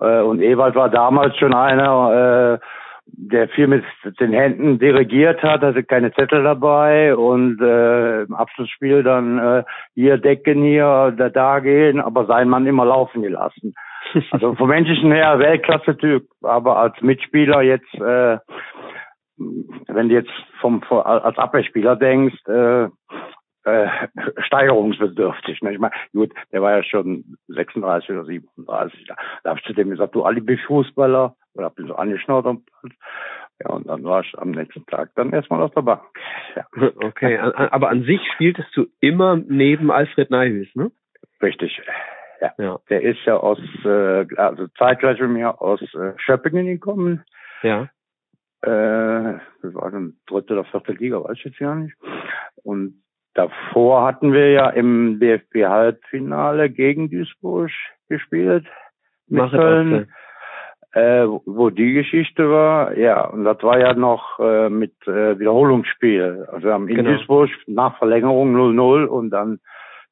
Äh, 0.00 0.20
und 0.20 0.40
Ewald 0.40 0.74
war 0.74 0.88
damals 0.88 1.36
schon 1.36 1.54
einer, 1.54 2.60
äh, 2.60 2.66
der 3.06 3.48
viel 3.48 3.66
mit 3.66 3.84
den 4.20 4.32
Händen 4.32 4.78
dirigiert 4.78 5.42
hat, 5.42 5.62
hatte 5.62 5.82
keine 5.84 6.12
Zettel 6.12 6.42
dabei 6.42 7.14
und 7.16 7.60
äh, 7.60 8.22
im 8.22 8.34
Abschlussspiel 8.34 9.02
dann 9.02 9.38
äh, 9.38 9.64
hier 9.94 10.18
decken, 10.18 10.62
hier, 10.62 11.12
da, 11.16 11.28
da 11.28 11.60
gehen, 11.60 12.00
aber 12.00 12.26
sein 12.26 12.48
Mann 12.48 12.66
immer 12.66 12.84
laufen 12.84 13.22
gelassen. 13.22 13.74
Also 14.30 14.54
vom 14.56 14.68
menschlichen 14.68 15.12
her 15.12 15.38
Weltklasse-Typ, 15.38 16.26
aber 16.42 16.76
als 16.76 17.00
Mitspieler 17.00 17.62
jetzt, 17.62 17.94
äh, 17.94 18.38
wenn 19.38 20.08
du 20.08 20.14
jetzt 20.14 20.32
vom, 20.60 20.82
vom 20.82 20.98
als 20.98 21.38
Abwehrspieler 21.38 21.96
denkst, 21.96 22.46
äh, 22.46 22.88
äh, 23.64 23.88
steigerungsbedürftig. 24.46 25.62
Ne? 25.62 25.72
Ich 25.72 25.78
meine, 25.78 25.94
gut, 26.12 26.32
der 26.52 26.62
war 26.62 26.76
ja 26.76 26.82
schon 26.82 27.36
36 27.48 28.10
oder 28.10 28.24
37. 28.24 29.06
Da, 29.06 29.16
da 29.44 29.50
habe 29.50 29.60
ich 29.60 29.66
zu 29.66 29.72
dem 29.72 29.90
gesagt, 29.90 30.14
du 30.14 30.24
Alibi-Fußballer, 30.24 31.34
oder 31.54 31.66
hab 31.66 31.78
ihn 31.78 31.86
so 31.86 31.96
am 31.96 32.08
Platz. 32.64 32.92
Ja, 33.60 33.70
und 33.70 33.86
dann 33.86 34.02
war 34.04 34.22
ich 34.22 34.38
am 34.38 34.50
nächsten 34.50 34.84
Tag 34.86 35.10
dann 35.14 35.32
erstmal 35.32 35.62
auf 35.62 35.72
der 35.74 35.82
Bank. 35.82 36.02
Ja, 36.56 36.66
Okay, 37.04 37.38
aber 37.38 37.90
an 37.90 38.02
sich 38.04 38.20
spieltest 38.34 38.76
du 38.76 38.86
immer 39.00 39.36
neben 39.36 39.90
Alfred 39.90 40.30
Neihüs, 40.30 40.74
ne? 40.74 40.90
richtig. 41.42 41.80
Ja. 42.40 42.54
Ja. 42.58 42.80
Der 42.88 43.02
ist 43.02 43.20
ja 43.24 43.36
aus, 43.36 43.58
äh, 43.84 44.26
also 44.36 44.66
zeitgleich 44.78 45.20
mit 45.20 45.30
mir 45.30 45.60
aus 45.60 45.80
äh, 45.94 46.12
Schöppingen 46.16 46.66
gekommen. 46.66 47.24
Ja. 47.62 47.88
Äh, 48.62 49.38
das 49.62 49.74
war 49.74 49.90
dann 49.90 50.16
dritte 50.26 50.54
oder 50.54 50.64
vierte 50.64 50.92
Liga, 50.92 51.22
weiß 51.22 51.36
ich 51.36 51.44
jetzt 51.44 51.58
gar 51.58 51.76
nicht. 51.76 51.96
Und 52.64 53.01
davor 53.34 54.04
hatten 54.04 54.32
wir 54.32 54.50
ja 54.50 54.68
im 54.70 55.18
DFB-Halbfinale 55.20 56.70
gegen 56.70 57.10
Duisburg 57.10 57.70
gespielt. 58.08 58.66
Mit 59.28 59.50
Köln. 59.50 60.08
Äh, 60.94 61.26
wo- 61.26 61.42
wo 61.46 61.70
die 61.70 61.94
Geschichte 61.94 62.50
war, 62.50 62.94
ja, 62.98 63.24
und 63.24 63.44
das 63.44 63.62
war 63.62 63.78
ja 63.78 63.94
noch 63.94 64.38
äh, 64.38 64.68
mit 64.68 64.92
äh, 65.06 65.38
Wiederholungsspiel. 65.38 66.46
Also 66.52 66.66
wir 66.66 66.74
haben 66.74 66.86
in 66.88 66.96
Genau. 66.96 67.12
Duisburg 67.12 67.48
nach 67.66 67.96
Verlängerung 67.96 68.54
0-0 68.54 69.06
und 69.06 69.30
dann 69.30 69.60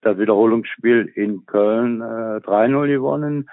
das 0.01 0.17
Wiederholungsspiel 0.17 1.13
in 1.15 1.45
Köln 1.45 2.01
äh, 2.01 2.41
3-0 2.41 2.87
gewonnen. 2.89 3.51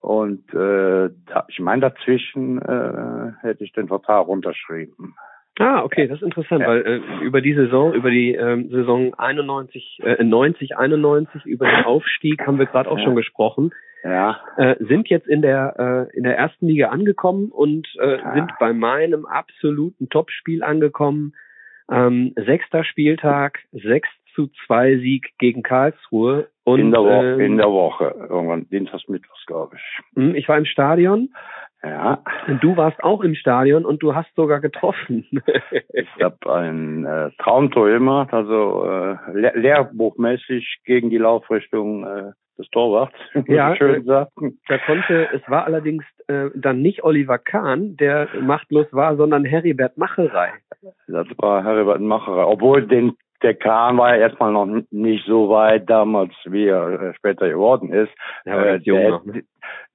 Und 0.00 0.52
äh, 0.52 1.10
da, 1.26 1.44
ich 1.46 1.60
meine, 1.60 1.82
dazwischen 1.82 2.60
äh, 2.60 3.32
hätte 3.40 3.62
ich 3.62 3.72
den 3.72 3.86
Vertrag 3.86 4.26
unterschrieben. 4.26 5.14
Ah, 5.58 5.82
okay, 5.82 6.06
das 6.06 6.18
ist 6.18 6.24
interessant, 6.24 6.60
Ja. 6.62 6.68
weil 6.68 6.86
äh, 6.86 7.24
über 7.24 7.40
die 7.40 7.54
Saison, 7.54 7.92
über 7.92 8.10
die 8.10 8.34
ähm, 8.34 8.68
Saison 8.70 9.14
91, 9.14 10.00
äh, 10.04 10.22
90, 10.22 10.76
91, 10.76 11.44
über 11.46 11.66
den 11.66 11.84
Aufstieg 11.84 12.46
haben 12.46 12.58
wir 12.58 12.66
gerade 12.66 12.90
auch 12.90 12.98
Ja. 12.98 13.04
schon 13.04 13.16
gesprochen. 13.16 13.72
Ja, 14.04 14.40
Äh, 14.56 14.76
sind 14.78 15.08
jetzt 15.08 15.26
in 15.26 15.42
der 15.42 16.08
äh, 16.12 16.16
in 16.16 16.22
der 16.22 16.36
ersten 16.38 16.68
Liga 16.68 16.88
angekommen 16.90 17.50
und 17.50 17.88
äh, 18.00 18.18
Ja. 18.18 18.34
sind 18.34 18.52
bei 18.60 18.72
meinem 18.72 19.26
absoluten 19.26 20.08
Topspiel 20.08 20.62
angekommen. 20.62 21.34
Ähm, 21.90 22.32
sechster 22.36 22.84
Spieltag, 22.84 23.58
6 23.72 24.08
zu 24.34 24.48
2 24.66 24.98
Sieg 24.98 25.32
gegen 25.38 25.62
Karlsruhe. 25.64 26.48
Und 26.62 26.78
in, 26.80 26.90
der 26.92 27.00
Woche, 27.02 27.26
ähm, 27.26 27.40
in 27.40 27.56
der 27.56 27.70
Woche, 27.72 28.14
irgendwann 28.28 28.68
Dienstags, 28.68 29.08
Mittwochs, 29.08 29.44
glaube 29.46 29.76
ich. 29.76 30.00
mh, 30.14 30.34
ich 30.36 30.48
war 30.48 30.58
im 30.58 30.66
Stadion 30.66 31.30
Ja, 31.82 32.22
und 32.48 32.62
du 32.62 32.76
warst 32.76 33.02
auch 33.04 33.22
im 33.22 33.34
Stadion 33.34 33.84
und 33.84 34.02
du 34.02 34.14
hast 34.14 34.34
sogar 34.34 34.60
getroffen. 34.60 35.26
ich 35.92 36.08
habe 36.20 36.52
ein 36.52 37.04
äh, 37.04 37.30
Traumtor 37.38 37.88
gemacht, 37.88 38.32
also 38.32 38.84
äh, 38.84 39.16
lehr 39.32 39.56
lehrbuchmäßig 39.56 40.80
gegen 40.84 41.08
die 41.10 41.18
Laufrichtung 41.18 42.04
äh, 42.04 42.32
des 42.58 42.68
Torwarts, 42.70 43.14
Ja, 43.46 43.76
schön 43.76 44.02
äh, 44.02 44.04
sagt. 44.04 44.32
Da 44.68 44.78
konnte, 44.78 45.28
es 45.32 45.48
war 45.48 45.64
allerdings 45.64 46.04
äh, 46.26 46.50
dann 46.54 46.82
nicht 46.82 47.04
Oliver 47.04 47.38
Kahn, 47.38 47.96
der 47.96 48.28
machtlos 48.40 48.86
war, 48.90 49.16
sondern 49.16 49.44
Heribert 49.44 49.96
Macherei. 49.96 50.50
Das 51.06 51.26
war 51.38 51.64
Herbert 51.64 52.00
Macherer. 52.00 52.48
Obwohl 52.48 52.86
den, 52.86 53.16
der 53.42 53.54
Kahn 53.54 53.96
war 53.98 54.14
ja 54.16 54.22
erstmal 54.22 54.52
noch 54.52 54.66
nicht 54.90 55.26
so 55.26 55.48
weit 55.48 55.88
damals, 55.88 56.32
wie 56.44 56.66
er 56.66 57.00
äh, 57.00 57.14
später 57.14 57.48
geworden 57.48 57.92
ist. 57.92 58.12
Ja, 58.44 58.62
Äh, 58.64 58.80
der, 58.80 59.10
noch, 59.10 59.24
ne? 59.24 59.32
hätte- 59.34 59.46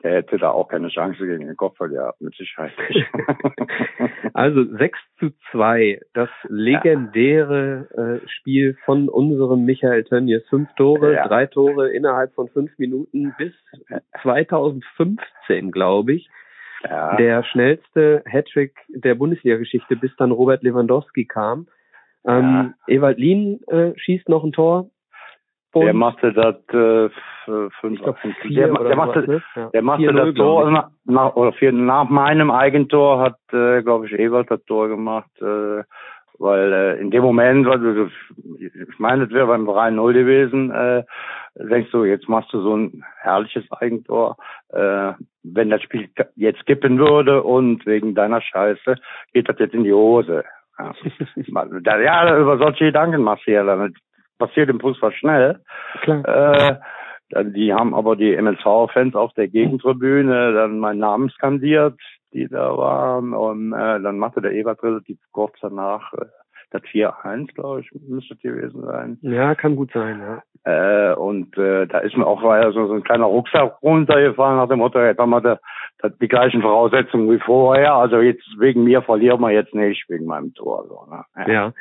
der 0.03 0.11
hätte 0.15 0.37
da 0.37 0.51
auch 0.51 0.67
keine 0.67 0.89
Chance 0.89 1.25
gegen 1.25 1.47
den 1.47 1.55
Kopf 1.57 1.77
gehabt, 1.79 2.21
mit 2.21 2.35
Sicherheit. 2.35 2.73
Also 4.35 4.63
6 4.63 4.97
zu 5.19 5.29
2, 5.51 5.99
das 6.13 6.29
legendäre 6.49 8.21
äh, 8.23 8.27
Spiel 8.27 8.75
von 8.85 9.07
unserem 9.09 9.63
Michael 9.65 10.03
Tönnies. 10.05 10.43
Fünf 10.49 10.69
Tore, 10.75 11.13
Ja. 11.13 11.27
drei 11.27 11.45
Tore 11.45 11.91
innerhalb 11.91 12.33
von 12.33 12.47
fünf 12.49 12.71
Minuten 12.79 13.33
bis 13.37 13.53
2015, 14.23 15.71
glaube 15.71 16.13
ich. 16.13 16.29
ja. 16.83 17.15
Der 17.17 17.43
schnellste 17.43 18.23
Hattrick 18.27 18.75
der 18.89 19.15
Bundesliga-Geschichte, 19.15 19.95
bis 19.95 20.15
dann 20.17 20.31
Robert 20.31 20.63
Lewandowski 20.63 21.25
kam. 21.25 21.67
Ähm, 22.25 22.73
Ewald 22.87 23.17
Lien 23.17 23.59
äh, 23.67 23.91
schießt 23.97 24.29
noch 24.29 24.43
ein 24.43 24.51
Tor. 24.51 24.89
Der 25.75 25.89
Und- 25.89 25.97
machte 25.97 26.31
das 26.33 26.55
äh, 26.71 27.09
fünf, 27.81 27.97
ich 27.97 28.03
glaube 28.03 28.19
fünf- 28.21 28.37
vier 28.37 28.67
der, 28.67 28.71
oder 28.79 28.89
der 28.89 28.95
machte, 28.95 29.19
ne? 29.29 29.41
Ja. 29.55 29.69
der 29.69 29.81
machte 29.81 30.03
4-0, 30.03 30.13
das 30.13 30.35
Tor 30.35 30.61
glaub 30.61 30.71
nach, 30.71 30.89
nach, 31.05 31.35
oder 31.35 31.53
vier, 31.53 31.71
nach 31.71 32.07
meinem 32.09 32.51
Eigentor 32.51 33.19
hat, 33.19 33.37
äh, 33.51 33.81
glaube 33.81 34.05
ich, 34.05 34.13
Ewald 34.13 34.51
das 34.51 34.63
Tor 34.65 34.87
gemacht, 34.87 35.31
äh, 35.41 35.83
weil 36.37 36.73
äh, 36.73 37.01
in 37.01 37.09
dem 37.11 37.23
Moment, 37.23 37.67
also, 37.67 38.07
ich 38.59 38.99
meine, 38.99 39.23
es 39.23 39.31
wäre 39.31 39.47
beim 39.47 39.67
3-0 39.67 40.13
gewesen, 40.13 40.71
äh, 40.71 41.03
denkst 41.55 41.91
du, 41.91 42.03
jetzt 42.05 42.29
machst 42.29 42.53
du 42.53 42.61
so 42.61 42.75
ein 42.77 43.03
herrliches 43.21 43.63
Eigentor, 43.71 44.37
äh, 44.69 45.13
wenn 45.43 45.69
das 45.69 45.81
Spiel 45.81 46.09
jetzt 46.35 46.65
kippen 46.65 46.99
würde 46.99 47.43
und 47.43 47.85
wegen 47.85 48.13
deiner 48.15 48.41
Scheiße 48.41 48.95
geht 49.33 49.49
das 49.49 49.59
jetzt 49.59 49.73
in 49.73 49.83
die 49.83 49.93
Hose. 49.93 50.43
Ja, 50.79 50.93
ja 51.99 52.37
über 52.37 52.57
solche 52.57 52.85
Gedanken 52.85 53.21
machst 53.21 53.47
du 53.47 53.51
ja 53.51 53.63
dann. 53.63 53.93
Passiert 54.39 54.69
im 54.69 54.79
Fußball 54.79 55.13
schnell. 55.13 55.59
Klar. 56.01 56.25
Äh, 56.25 57.43
die 57.45 57.73
haben 57.73 57.93
aber 57.93 58.15
die 58.15 58.33
MSV-Fans 58.33 59.15
auf 59.15 59.33
der 59.33 59.47
Gegentribüne 59.47 60.53
dann 60.53 60.79
meinen 60.79 60.99
Namen 60.99 61.29
skandiert, 61.29 61.99
die 62.33 62.47
da 62.47 62.75
waren. 62.75 63.33
Und 63.33 63.73
äh, 63.73 64.01
dann 64.01 64.17
machte 64.17 64.41
der 64.41 64.51
Ebert 64.51 64.83
relativ 64.83 65.19
kurz 65.31 65.55
danach 65.61 66.11
äh, 66.13 66.25
das 66.73 66.81
4-1, 66.83 67.53
glaube 67.53 67.81
ich, 67.81 67.89
müsste 68.07 68.33
es 68.33 68.39
gewesen 68.41 68.81
sein. 68.81 69.17
Ja, 69.21 69.55
kann 69.55 69.75
gut 69.75 69.91
sein, 69.93 70.19
ja. 70.19 70.43
Äh, 70.65 71.13
und 71.15 71.57
äh, 71.57 71.85
da 71.87 71.99
ist 71.99 72.15
mir 72.15 72.25
auch 72.25 72.41
war 72.41 72.61
ja 72.61 72.71
so, 72.71 72.87
so 72.87 72.93
ein 72.93 73.03
kleiner 73.03 73.25
Rucksack 73.25 73.81
runtergefahren 73.81 74.57
nach 74.57 74.69
dem 74.69 74.79
Motto, 74.79 74.99
jetzt 74.99 75.19
haben 75.19 75.29
wir 75.29 75.41
da, 75.41 75.59
da 75.99 76.09
die 76.09 76.27
gleichen 76.27 76.61
Voraussetzungen 76.61 77.29
wie 77.29 77.39
vorher, 77.39 77.93
also 77.93 78.21
jetzt 78.21 78.47
wegen 78.57 78.83
mir 78.83 79.01
verlieren 79.01 79.41
wir 79.41 79.51
jetzt 79.51 79.75
nicht, 79.75 80.09
wegen 80.09 80.25
meinem 80.25 80.53
Tor. 80.53 80.85
So, 80.87 81.05
ne? 81.13 81.53
Ja. 81.53 81.73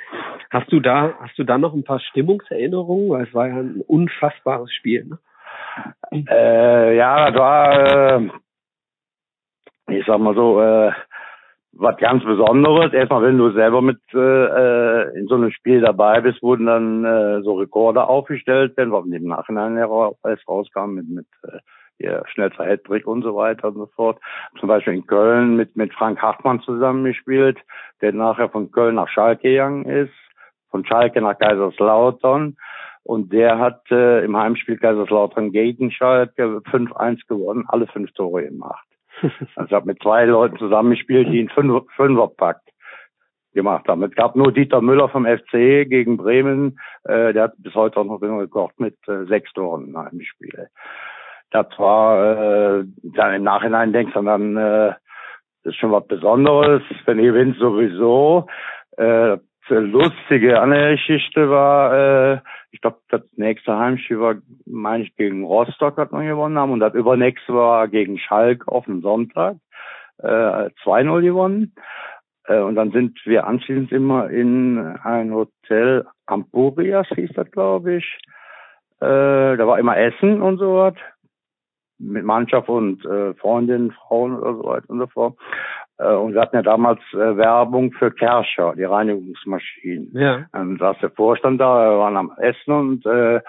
Hast 0.51 0.71
du 0.73 0.81
da, 0.81 1.15
hast 1.21 1.39
du 1.39 1.45
da 1.45 1.59
noch 1.59 1.75
ein 1.75 1.85
paar 1.85 2.01
Stimmungserinnerungen? 2.01 3.11
Weil 3.11 3.25
es 3.25 3.35
war 3.35 3.49
ja 3.49 3.55
ein 3.55 3.83
unfassbares 3.87 4.73
Spiel, 4.73 5.05
ne? 5.05 5.19
Äh, 6.29 6.97
ja, 6.97 7.31
das 7.31 7.41
war, 7.41 8.21
äh, 8.21 8.31
ich 9.89 10.05
sag 10.07 10.19
mal 10.19 10.35
so, 10.35 10.61
äh, 10.61 10.93
was 11.73 11.97
ganz 11.97 12.25
Besonderes. 12.25 12.93
Erstmal, 12.93 13.23
wenn 13.23 13.39
du 13.39 13.51
selber 13.53 13.83
mit 13.83 14.01
äh, 14.15 14.19
äh, 14.19 15.19
in 15.19 15.27
so 15.27 15.37
einem 15.37 15.51
Spiel 15.51 15.81
dabei 15.81 16.21
bist, 16.21 16.43
wurden 16.43 16.67
dann 16.67 17.05
äh, 17.05 17.43
so 17.43 17.55
Rekorde 17.55 18.05
aufgestellt, 18.05 18.75
wenn 18.77 18.91
wir 18.91 18.99
im 18.99 19.27
Nachhinein 19.27 19.77
erst 19.77 20.49
rauskam 20.49 20.95
mit 20.95 21.09
mit 21.09 21.27
äh, 21.45 21.59
ja, 21.99 22.27
schnellster 22.29 22.65
Hattrick 22.65 23.07
und 23.07 23.23
so 23.23 23.37
weiter 23.37 23.69
und 23.69 23.75
so 23.75 23.87
fort. 23.95 24.19
Zum 24.59 24.69
Beispiel 24.69 24.95
in 24.95 25.07
Köln 25.07 25.57
mit 25.57 25.77
mit 25.77 25.93
Frank 25.95 26.21
Hartmann 26.21 26.61
zusammengespielt, 26.61 27.59
der 28.01 28.13
nachher 28.13 28.49
von 28.49 28.71
Köln 28.71 28.97
nach 28.97 29.09
Schalke 29.09 29.43
gegangen 29.43 29.87
ist, 29.87 30.13
von 30.71 30.85
Schalke 30.85 31.21
nach 31.21 31.39
Kaiserslautern. 31.39 32.57
Und 33.05 33.33
der 33.33 33.59
hat 33.59 33.91
äh, 33.91 34.25
im 34.25 34.37
Heimspiel 34.37 34.77
Kaiserslautern 34.77 35.51
gegen 35.51 35.91
Schalke 35.91 36.63
5-1 36.71 37.27
gewonnen, 37.27 37.65
alle 37.67 37.89
fünf 37.89 38.13
Tore 38.13 38.45
gemacht. 38.45 38.87
Also 39.57 39.67
ich 39.67 39.73
habe 39.73 39.87
mit 39.87 40.03
zwei 40.03 40.25
Leuten 40.25 40.57
zusammengespielt, 40.59 41.29
die 41.29 41.41
einen 41.41 41.49
Fünfer, 41.49 41.85
Fünferpakt 41.97 42.69
gemacht 43.55 43.87
haben. 43.89 44.03
Es 44.03 44.15
gab 44.15 44.35
nur 44.35 44.53
Dieter 44.53 44.81
Müller 44.81 45.09
vom 45.09 45.27
FC 45.27 45.89
gegen 45.89 46.17
Bremen, 46.17 46.79
äh, 47.05 47.33
der 47.33 47.45
hat 47.45 47.55
bis 47.59 47.75
heute 47.75 47.99
auch 47.99 48.05
noch 48.05 48.23
Rekord 48.23 48.79
mit 48.79 48.97
äh, 49.09 49.25
sechs 49.27 49.53
Toren 49.53 49.89
in 49.89 49.97
einem 49.97 50.23
Spiel. 50.23 50.69
Das 51.51 51.67
war 51.77 52.79
äh, 52.81 52.85
dann 53.03 53.35
im 53.35 53.43
Nachhinein 53.43 53.93
denkst 53.93 54.15
du 54.15 54.23
dann, 54.23 54.57
äh, 54.57 54.95
das 55.65 55.75
ist 55.75 55.77
schon 55.77 55.93
was 55.93 56.07
Besonderes, 56.07 56.83
wenn 57.05 57.19
ihr 57.19 57.33
gewinnt 57.33 57.59
sowieso. 57.59 58.47
Äh, 58.97 59.37
lustige 59.69 60.61
andere 60.61 60.93
Geschichte 60.93 61.49
war, 61.51 62.35
äh, 62.35 62.41
ich 62.71 62.81
glaube, 62.81 62.99
das 63.09 63.23
nächste 63.37 63.77
Heimspiel 63.77 64.21
war, 64.21 64.37
meine 64.67 65.05
ich, 65.05 65.15
gegen 65.17 65.45
Rostock 65.45 65.97
hat 65.99 66.13
man 66.13 66.27
gewonnen 66.27 66.59
haben 66.59 66.73
und 66.73 66.81
das 66.81 66.95
übernächste 66.95 67.55
war 67.55 67.89
gegen 67.89 68.19
Schalk 68.19 68.67
auf 68.69 68.85
dem 68.87 69.03
Sonntag, 69.03 69.57
äh, 70.19 70.71
2-0 70.83 71.23
gewonnen. 71.23 71.75
Äh, 72.47 72.61
und 72.61 72.75
dann 72.75 72.91
sind 72.93 73.19
wir 73.25 73.47
anschließend 73.47 73.93
immer 73.93 74.31
in 74.31 74.79
ein 74.79 75.33
Hotel 75.33 76.07
Ampurias, 76.27 77.07
hieß 77.15 77.31
das, 77.35 77.51
glaube 77.51 77.97
ich. 77.97 78.19
Äh, 79.01 79.57
da 79.57 79.67
war 79.67 79.79
immer 79.79 79.97
Essen 79.97 80.43
und 80.43 80.59
so 80.59 80.77
was 80.77 80.95
mit 81.99 82.25
Mannschaft 82.25 82.69
und 82.69 83.05
äh, 83.05 83.35
Freundinnen, 83.35 83.93
Frauen 83.93 84.37
oder 84.37 84.55
so 84.55 84.65
weiter 84.65 84.91
und 84.91 84.99
so 84.99 85.07
fort. 85.07 85.39
Äh, 85.99 86.15
und 86.15 86.35
wir 86.35 86.41
hatten 86.41 86.57
ja 86.57 86.63
damals 86.63 87.01
äh, 87.13 87.37
Werbung 87.37 87.93
für 87.93 88.11
Kerscher, 88.11 88.75
die 88.77 88.85
Reinigungsmaschinen. 88.85 90.11
Ja. 90.15 90.47
Dann 90.53 90.77
saß 90.79 90.99
der 91.01 91.11
Vorstand 91.11 91.61
da, 91.61 91.91
wir 91.91 91.99
waren 91.99 92.17
am 92.17 92.33
Essen 92.39 92.73
und 92.73 93.07
äh, 93.07 93.41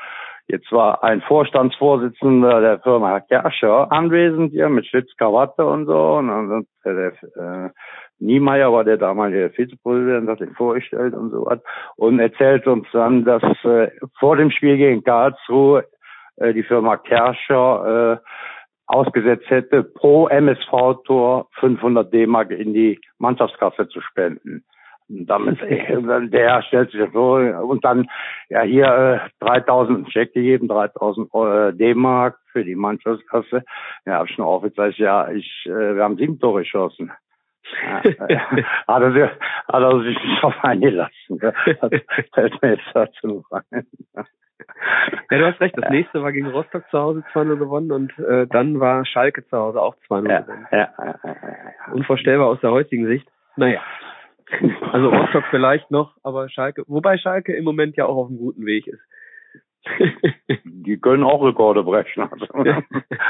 jetzt 0.47 0.71
war 0.71 1.03
ein 1.03 1.21
Vorstandsvorsitzender 1.21 2.61
der 2.61 2.79
Firma 2.79 3.09
Herr 3.09 3.21
Kerscher 3.21 3.91
anwesend 3.91 4.51
hier 4.51 4.69
mit 4.69 4.85
Schlitzkrawatte 4.85 5.65
und 5.65 5.85
so. 5.85 6.15
Und 6.15 6.27
dann 6.27 6.65
der, 6.85 6.93
der 6.93 7.65
äh, 7.65 7.69
Niemeyer 8.19 8.71
war 8.71 8.83
der 8.83 8.97
damalige 8.97 9.49
Vizepräsident, 9.51 10.29
hat 10.29 10.41
ihn 10.41 10.55
vorgestellt 10.55 11.13
und 11.13 11.31
so 11.31 11.45
was. 11.45 11.59
Und 11.95 12.19
erzählt 12.19 12.67
uns 12.67 12.87
dann, 12.93 13.25
dass 13.25 13.43
äh, 13.63 13.89
vor 14.19 14.37
dem 14.37 14.51
Spiel 14.51 14.77
gegen 14.77 15.03
Karlsruhe 15.03 15.85
äh, 16.37 16.53
die 16.53 16.63
Firma 16.63 16.97
Kerscher 16.97 18.19
äh, 18.21 18.27
ausgesetzt 18.87 19.49
hätte, 19.49 19.83
pro 19.83 20.27
MSV-Tor 20.27 21.47
500 21.59 22.13
D-Mark 22.13 22.51
in 22.51 22.73
die 22.73 22.99
Mannschaftskasse 23.17 23.87
zu 23.87 24.01
spenden. 24.01 24.63
Und 25.09 25.25
damit, 25.27 25.59
der 26.33 26.61
stellt 26.63 26.91
sich 26.91 27.01
so, 27.13 27.33
und 27.35 27.83
dann, 27.83 28.09
ja, 28.49 28.61
hier 28.61 29.21
äh, 29.41 29.45
3000 29.45 30.07
Check 30.09 30.33
gegeben, 30.33 30.67
3000 30.67 31.29
äh, 31.33 31.73
D-Mark 31.73 32.37
für 32.51 32.63
die 32.63 32.75
Mannschaftskasse. 32.75 33.63
Ja, 34.05 34.19
hab 34.19 34.27
ich 34.29 34.35
schon 34.35 34.45
aufgezeigt, 34.45 34.97
ja, 34.97 35.29
ich, 35.31 35.65
äh, 35.65 35.95
wir 35.95 36.03
haben 36.03 36.17
sieben 36.17 36.39
Tore 36.39 36.61
geschossen. 36.61 37.11
Ja, 37.85 37.99
äh, 38.27 38.35
hat, 38.87 39.01
er, 39.01 39.11
sich- 39.13 39.39
hat 39.67 39.83
er 39.83 39.99
sich 40.03 40.23
nicht 40.23 40.41
drauf 40.43 40.55
eingelassen. 40.63 41.39
Das 41.39 41.53
fällt 42.33 42.61
mir 42.61 42.71
jetzt 42.71 42.83
dazu 42.93 43.43
ein. 43.51 43.87
Ja, 45.31 45.37
du 45.39 45.45
hast 45.47 45.59
recht. 45.61 45.77
Das 45.77 45.89
nächste 45.89 46.21
war 46.21 46.31
gegen 46.31 46.47
Rostock 46.47 46.83
zu 46.89 46.99
Hause 46.99 47.23
2-0 47.33 47.57
gewonnen 47.57 47.91
und 47.91 48.17
äh, 48.19 48.47
dann 48.47 48.79
war 48.79 49.05
Schalke 49.05 49.45
zu 49.47 49.57
Hause 49.57 49.81
auch 49.81 49.95
2-0 50.07 50.29
Ja, 50.29 50.41
gewonnen. 50.41 50.67
ja. 50.71 50.93
Unvorstellbar 51.91 52.47
aus 52.47 52.59
der 52.61 52.71
heutigen 52.71 53.07
Sicht. 53.07 53.27
Naja. 53.55 53.81
Also 54.91 55.09
Rostock 55.09 55.45
vielleicht 55.49 55.89
noch, 55.89 56.15
aber 56.23 56.49
Schalke, 56.49 56.83
wobei 56.87 57.17
Schalke 57.17 57.53
im 57.55 57.63
Moment 57.63 57.95
ja 57.97 58.05
auch 58.05 58.15
auf 58.17 58.27
einem 58.29 58.37
guten 58.37 58.65
Weg 58.65 58.87
ist. 58.87 59.01
Die 60.63 60.97
können 60.99 61.23
auch 61.23 61.43
Rekorde 61.43 61.83
brechen. 61.83 62.29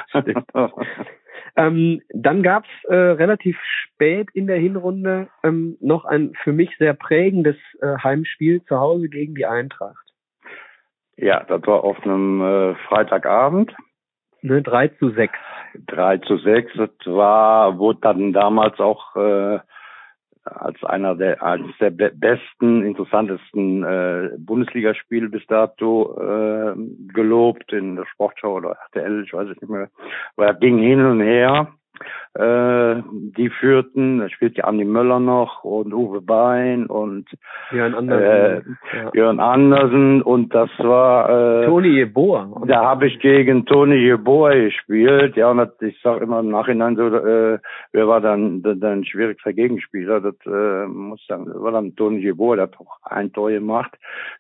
Stimmt. 0.10 0.46
ähm, 1.56 2.02
dann 2.10 2.44
gab's 2.44 2.70
äh, 2.90 2.96
relativ 2.96 3.58
spät 3.62 4.30
in 4.34 4.48
der 4.48 4.58
Hinrunde 4.58 5.30
ähm, 5.44 5.78
noch 5.80 6.06
ein 6.06 6.34
für 6.44 6.52
mich 6.54 6.76
sehr 6.78 6.94
prägendes 6.94 7.56
äh, 7.82 7.96
Heimspiel 8.04 8.64
zu 8.66 8.80
Hause 8.80 9.10
gegen 9.10 9.34
die 9.36 9.46
Eintracht. 9.46 10.03
Ja, 11.18 11.44
das 11.44 11.66
war 11.68 11.84
auf 11.84 12.02
einem 12.04 12.42
äh, 12.42 12.76
Freitagabend. 12.88 13.74
Ne, 14.42 14.62
3 14.62 14.90
zu 14.90 15.12
6. 15.12 15.34
3 15.88 16.18
zu 16.20 16.38
6. 16.38 16.74
Das 16.76 16.90
war, 17.06 17.78
wurde 17.78 18.00
dann 18.02 18.34
damals 18.34 18.80
auch 18.80 19.16
äh, 19.16 19.60
als 20.44 20.84
einer 20.84 21.16
der 21.16 21.42
eines 21.42 21.78
der 21.80 21.92
be 21.92 22.12
besten, 22.14 22.84
interessantesten 22.84 23.84
äh, 23.84 24.30
Bundesligaspiele 24.38 25.30
bis 25.30 25.46
dato 25.48 26.18
äh, 26.20 26.74
gelobt 27.14 27.72
in 27.72 27.96
der 27.96 28.06
Sportschau 28.06 28.56
oder 28.56 28.78
RTL, 28.88 29.24
ich 29.24 29.34
weiß 29.34 29.48
es 29.50 29.62
nicht 29.62 29.70
mehr. 29.70 29.90
Aber 30.36 30.48
er 30.48 30.54
ging 30.56 30.80
hin 30.80 31.06
und 31.06 31.22
her. 31.22 31.74
Äh, 32.36 33.04
die 33.38 33.50
führten, 33.50 34.18
da 34.18 34.30
spielt 34.30 34.58
ja 34.58 34.64
Andi 34.64 34.86
Möller 34.86 35.20
noch 35.20 35.64
und 35.64 35.94
Uwe 35.94 36.20
Bein 36.22 36.88
und 36.88 37.30
Björn 37.70 37.94
äh, 37.94 37.98
Andersen. 37.98 38.78
ja. 38.92 39.10
Björn 39.12 39.40
Andersen 39.40 40.24
und 40.24 40.56
das 40.56 40.70
war 40.80 41.62
äh, 41.62 41.66
Toni 41.68 41.90
Jeboa. 41.90 42.64
da 42.66 42.86
habe 42.86 43.06
ich 43.06 43.20
gegen 43.20 43.68
Toni 43.68 43.98
Jeboa 43.98 44.56
gespielt. 44.56 45.36
Ja, 45.36 45.52
und 45.52 45.58
das, 45.58 45.70
ich 45.82 46.02
sage 46.02 46.24
immer 46.24 46.40
im 46.40 46.50
Nachhinein 46.50 46.96
so, 46.96 47.06
äh, 47.06 47.60
wer 47.92 48.08
war 48.08 48.20
dann 48.20 48.64
dann 48.64 48.80
dann 48.80 49.06
schwierigster 49.06 49.54
Gegenspieler? 49.54 50.20
Das 50.20 50.36
äh, 50.48 50.88
muss 50.88 51.24
dann 51.28 51.46
war 51.46 51.72
dann 51.72 51.96
Toni 51.96 52.18
Jeboa, 52.18 52.56
der 52.56 52.64
hat 52.64 52.80
auch 52.80 52.98
ein 53.04 53.32
Tor 53.32 53.52
gemacht. 53.52 53.92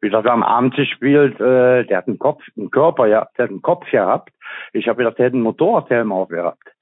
Wie 0.02 0.08
gesagt, 0.08 0.28
am 0.28 0.42
Abend 0.42 0.76
gespielt, 0.76 1.40
äh, 1.40 1.86
der 1.86 1.98
hat 1.98 2.08
einen 2.08 2.18
Kopf, 2.18 2.42
einen 2.58 2.72
Körper, 2.72 3.06
ja, 3.06 3.28
der 3.38 3.44
hat 3.44 3.52
einen 3.52 3.62
Kopf 3.62 3.90
gehabt. 3.92 4.34
Ich 4.72 4.88
habe 4.88 4.98
gedacht, 4.98 5.20
der 5.20 5.28
hätte 5.28 5.36
einen 5.36 5.44
Motorradhelm 5.44 6.12
aufgehabt. 6.12 6.73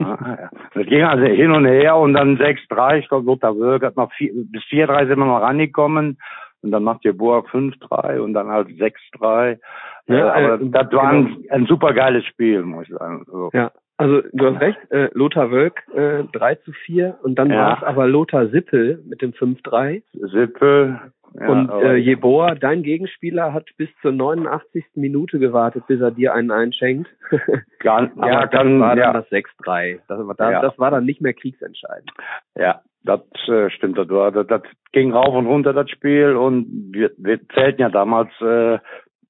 Ah, 0.00 0.36
ja. 0.40 0.50
Das 0.74 0.86
ging 0.86 1.02
also 1.02 1.24
hin 1.24 1.50
und 1.50 1.66
her 1.66 1.96
und 1.96 2.14
dann 2.14 2.38
6-3, 2.38 2.98
ich 2.98 3.08
glaube 3.08 3.26
Lothar 3.26 3.56
Wölk 3.58 3.82
hat 3.82 3.96
noch 3.96 4.12
vier, 4.12 4.32
bis 4.34 4.62
4-3 4.64 5.08
sind 5.08 5.18
wir 5.18 5.26
noch 5.26 5.40
rangekommen 5.40 6.18
und 6.62 6.70
dann 6.70 6.84
macht 6.84 7.04
Jeboa 7.04 7.40
5-3 7.40 8.18
und 8.20 8.34
dann 8.34 8.48
halt 8.48 8.68
6-3. 8.68 9.58
Ja, 10.06 10.16
Ja, 10.16 10.32
aber 10.32 10.54
äh, 10.54 10.70
das 10.70 10.92
war 10.92 11.08
ein, 11.08 11.44
ein 11.50 11.66
super 11.66 11.92
geiles 11.92 12.24
Spiel, 12.26 12.62
muss 12.62 12.88
ich 12.88 12.94
sagen. 12.94 13.24
So. 13.26 13.50
Ja, 13.52 13.70
also 13.98 14.22
du 14.32 14.46
hast 14.46 14.60
recht, 14.60 14.78
äh, 14.90 15.10
Lothar 15.12 15.50
Wölk 15.50 15.82
äh, 15.94 16.24
3 16.32 16.54
zu 16.56 16.72
4 16.72 17.18
und 17.22 17.34
dann 17.38 17.50
Ja. 17.50 17.56
war 17.58 17.76
es 17.78 17.82
aber 17.84 18.06
Lothar 18.08 18.48
Sippel 18.48 19.02
mit 19.06 19.20
dem 19.22 19.32
5-3 19.32 20.02
Sippe. 20.12 21.00
Ja, 21.38 21.46
und 21.48 21.68
äh, 21.70 21.96
Jeboa, 21.96 22.54
dein 22.54 22.82
Gegenspieler, 22.82 23.52
hat 23.52 23.68
bis 23.76 23.90
zur 24.00 24.12
89. 24.12 24.82
Minute 24.94 25.38
gewartet, 25.38 25.86
bis 25.86 26.00
er 26.00 26.10
dir 26.10 26.32
einen 26.32 26.50
einschenkt. 26.50 27.10
Gan- 27.80 28.12
aber 28.16 28.26
ja, 28.32 28.40
das 28.46 28.50
kann, 28.50 28.80
war 28.80 28.96
dann 28.96 28.98
ja, 28.98 29.12
das 29.12 29.30
6-3. 29.30 29.98
Das, 30.08 30.26
war- 30.26 30.34
das, 30.34 30.52
Ja. 30.52 30.62
das 30.62 30.78
war 30.78 30.90
dann 30.90 31.04
nicht 31.04 31.20
mehr 31.20 31.34
kriegsentscheidend. 31.34 32.10
ja, 32.56 32.80
das 33.04 33.20
äh, 33.46 33.68
stimmt. 33.70 33.98
Das, 33.98 34.08
war, 34.08 34.32
das, 34.32 34.46
das 34.46 34.62
ging 34.92 35.12
rauf 35.12 35.34
und 35.34 35.46
runter, 35.46 35.72
das 35.74 35.90
Spiel. 35.90 36.34
Und 36.34 36.92
wir, 36.94 37.10
wir 37.18 37.46
zählten 37.48 37.82
ja 37.82 37.90
damals 37.90 38.30
äh, 38.40 38.78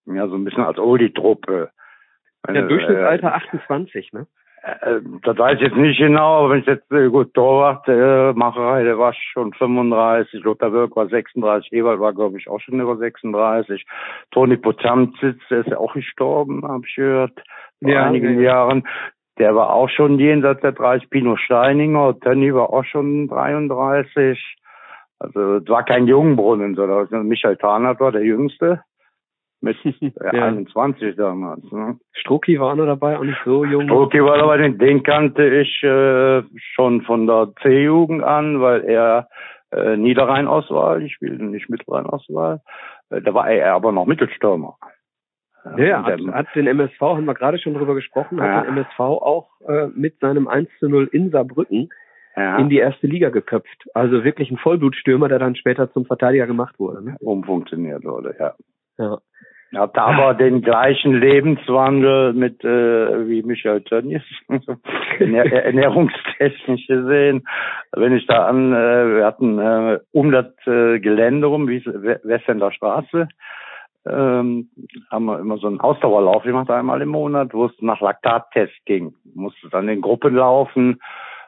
ja 0.07 0.29
so 0.29 0.37
ein 0.37 0.45
bisschen 0.45 0.63
als 0.65 0.79
Oldie-Truppe. 0.79 1.71
Der 2.47 2.55
Äh, 2.65 2.69
Durchschnittsalter 2.69 3.35
28, 3.35 4.13
ne? 4.13 4.27
Äh, 4.81 5.01
das 5.23 5.39
weiß 5.39 5.57
ich 5.57 5.63
jetzt 5.63 5.77
nicht 5.77 5.99
genau, 5.99 6.39
aber 6.39 6.51
wenn 6.51 6.61
ich 6.61 6.67
jetzt 6.67 6.91
äh, 6.93 7.09
gut 7.09 7.33
Torwart 7.35 7.89
äh, 7.89 8.33
mache, 8.35 8.85
der 8.85 8.99
war 8.99 9.15
schon 9.15 9.53
35, 9.55 10.43
Lothar 10.45 10.73
Wirk 10.73 10.95
war 10.97 11.09
36, 11.09 11.73
Ewald 11.73 12.01
war 12.01 12.13
glaube 12.13 12.39
ich 12.39 12.49
auch 12.49 12.61
schon 12.61 12.81
über 12.81 12.97
36, 12.97 13.85
Toni 14.31 14.57
Potamzitz, 14.57 15.41
der 15.51 15.61
ist 15.61 15.69
ja 15.69 15.79
auch 15.79 15.95
gestorben, 15.95 16.67
habe 16.67 16.85
ich 16.87 16.95
gehört, 16.95 17.41
vor 17.83 17.91
Ja, 17.91 18.05
einigen 18.05 18.41
ja. 18.41 18.51
Jahren. 18.51 18.87
Der 19.39 19.55
war 19.55 19.73
auch 19.73 19.89
schon 19.89 20.19
jenseits 20.19 20.61
der 20.63 20.73
30, 20.73 21.11
Pino 21.11 21.37
Steininger, 21.37 22.19
Tönny 22.21 22.53
war 22.53 22.71
auch 22.71 22.85
schon 22.85 23.29
33. 23.29 24.57
Also 25.21 25.57
es 25.57 25.69
war 25.69 25.85
kein 25.85 26.07
Jungbrunnen, 26.07 26.75
sondern 26.75 27.27
Michael 27.27 27.57
Tarnert 27.57 28.01
war 28.01 28.13
der 28.13 28.25
Jüngste 28.25 28.83
mit 29.61 29.77
Ja. 30.03 30.45
21 30.47 31.17
damals. 31.17 31.65
Ne? 31.73 31.99
Strucki 32.13 32.59
war 32.61 32.75
noch 32.77 32.87
dabei, 32.87 33.19
auch 33.19 33.25
nicht 33.25 33.41
so 33.45 33.65
jung. 33.65 33.91
Okay, 33.91 34.23
war 34.23 34.39
aber 34.43 34.59
den, 34.59 34.79
den 34.79 35.03
kannte 35.03 35.47
ich 35.49 35.83
äh, 35.83 36.43
schon 36.75 37.03
von 37.03 37.27
der 37.27 37.53
C-Jugend 37.63 38.23
an, 38.23 38.61
weil 38.61 38.85
er 38.85 39.29
äh, 39.73 39.97
Niederrhein-Auswahl, 39.97 41.03
ich 41.03 41.15
spiele 41.15 41.43
nicht 41.45 41.69
Mittelrhein-Auswahl, 41.69 42.61
äh, 43.11 43.21
da 43.21 43.35
war 43.35 43.51
er 43.51 43.75
aber 43.75 43.93
noch 43.93 44.07
Mittelstürmer. 44.07 44.77
Ja, 45.77 45.85
ja, 45.85 46.05
hat, 46.05 46.21
hat 46.33 46.47
den 46.55 46.67
MSV, 46.67 47.01
haben 47.01 47.27
wir 47.27 47.35
gerade 47.35 47.59
schon 47.59 47.75
drüber 47.75 47.95
gesprochen, 47.95 48.39
Ja. 48.39 48.45
hat 48.59 48.67
den 48.67 48.77
MSV 48.77 49.01
auch 49.01 49.51
äh, 49.69 49.89
mit 49.89 50.19
seinem 50.21 50.49
1 50.49 50.69
zu 50.79 50.89
0 50.89 51.09
in 51.13 51.31
Saarbrücken 51.31 51.91
ja, 52.37 52.57
in 52.59 52.69
die 52.69 52.79
erste 52.79 53.07
Liga 53.07 53.31
geköpft. 53.31 53.89
Also 53.95 54.23
wirklich 54.25 54.51
ein 54.51 54.57
Vollblutstürmer, 54.59 55.29
der 55.29 55.41
dann 55.41 55.57
später 55.57 55.93
zum 55.93 56.07
Verteidiger 56.07 56.47
gemacht 56.47 56.79
wurde. 56.79 57.05
Ne? 57.05 57.17
umfunktioniert 57.21 58.05
wurde, 58.05 58.35
ja. 58.39 58.55
Ja. 58.99 59.19
Hatte 59.75 60.01
aber 60.01 60.33
den 60.35 60.63
gleichen 60.63 61.13
Lebenswandel 61.13 62.33
mit 62.33 62.65
äh, 62.65 63.29
wie 63.29 63.43
Michael 63.43 63.83
Tönnies, 63.83 64.23
Ernähr 65.19 65.65
ernährungstechnisch 65.65 66.87
gesehen. 66.87 67.47
Wenn 67.93 68.15
ich 68.17 68.27
da 68.27 68.47
an, 68.47 68.73
äh, 68.73 69.17
wir 69.17 69.27
hatten 69.27 69.59
äh, 69.59 69.99
um 70.13 70.33
das 70.33 70.47
äh, 70.67 70.99
Gelände 71.01 71.49
rum, 71.49 71.69
wie 71.69 71.77
es- 71.79 71.87
Westender 72.25 72.73
Straße, 72.73 73.29
ähm, 74.07 74.69
haben 75.11 75.25
wir 75.27 75.39
immer 75.39 75.59
so 75.59 75.67
einen 75.67 75.81
Ausdauerlauf 75.81 76.45
gemacht, 76.45 76.71
einmal 76.71 77.03
im 77.03 77.11
Monat, 77.11 77.53
wo 77.53 77.67
es 77.67 77.73
nach 77.81 78.01
Laktattest 78.01 78.73
ging. 78.87 79.15
Musste 79.35 79.69
dann 79.69 79.89
in 79.89 80.01
Gruppen 80.01 80.35
laufen. 80.35 80.99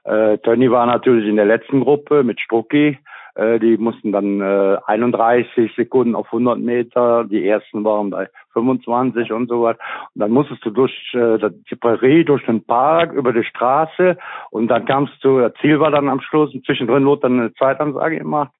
Äh, 0.04 0.36
Tönny 0.38 0.70
war 0.70 0.84
natürlich 0.84 1.26
in 1.26 1.36
der 1.36 1.46
letzten 1.46 1.80
Gruppe 1.80 2.22
mit 2.22 2.38
Strucki. 2.40 2.98
Äh, 3.40 3.58
die 3.58 3.78
mussten 3.78 4.12
dann 4.12 4.40
äh, 4.42 4.76
31 4.86 5.74
Sekunden 5.74 6.14
auf 6.14 6.26
100 6.26 6.58
Meter. 6.58 7.24
Die 7.24 7.46
ersten 7.46 7.82
waren 7.84 8.10
bei 8.10 8.28
25 8.52 9.32
und 9.32 9.48
so 9.48 9.62
was. 9.62 9.76
Und 10.14 10.20
dann 10.20 10.30
musstest 10.30 10.62
du 10.64 10.70
durch 10.70 10.92
äh, 11.14 11.38
die 11.70 11.76
Prärie, 11.76 12.24
durch 12.24 12.44
den 12.44 12.62
Park, 12.62 13.12
über 13.12 13.32
die 13.32 13.44
Straße 13.44 14.18
und 14.50 14.68
dann 14.68 14.84
kamst 14.84 15.14
du, 15.22 15.40
das 15.40 15.54
Ziel 15.62 15.80
war 15.80 15.90
dann 15.90 16.10
am 16.10 16.20
Schluss, 16.20 16.52
und 16.52 16.66
zwischendrin 16.66 17.06
wurde 17.06 17.22
dann 17.22 17.40
eine 17.40 17.54
Zeitansage 17.54 18.18
gemacht. 18.18 18.52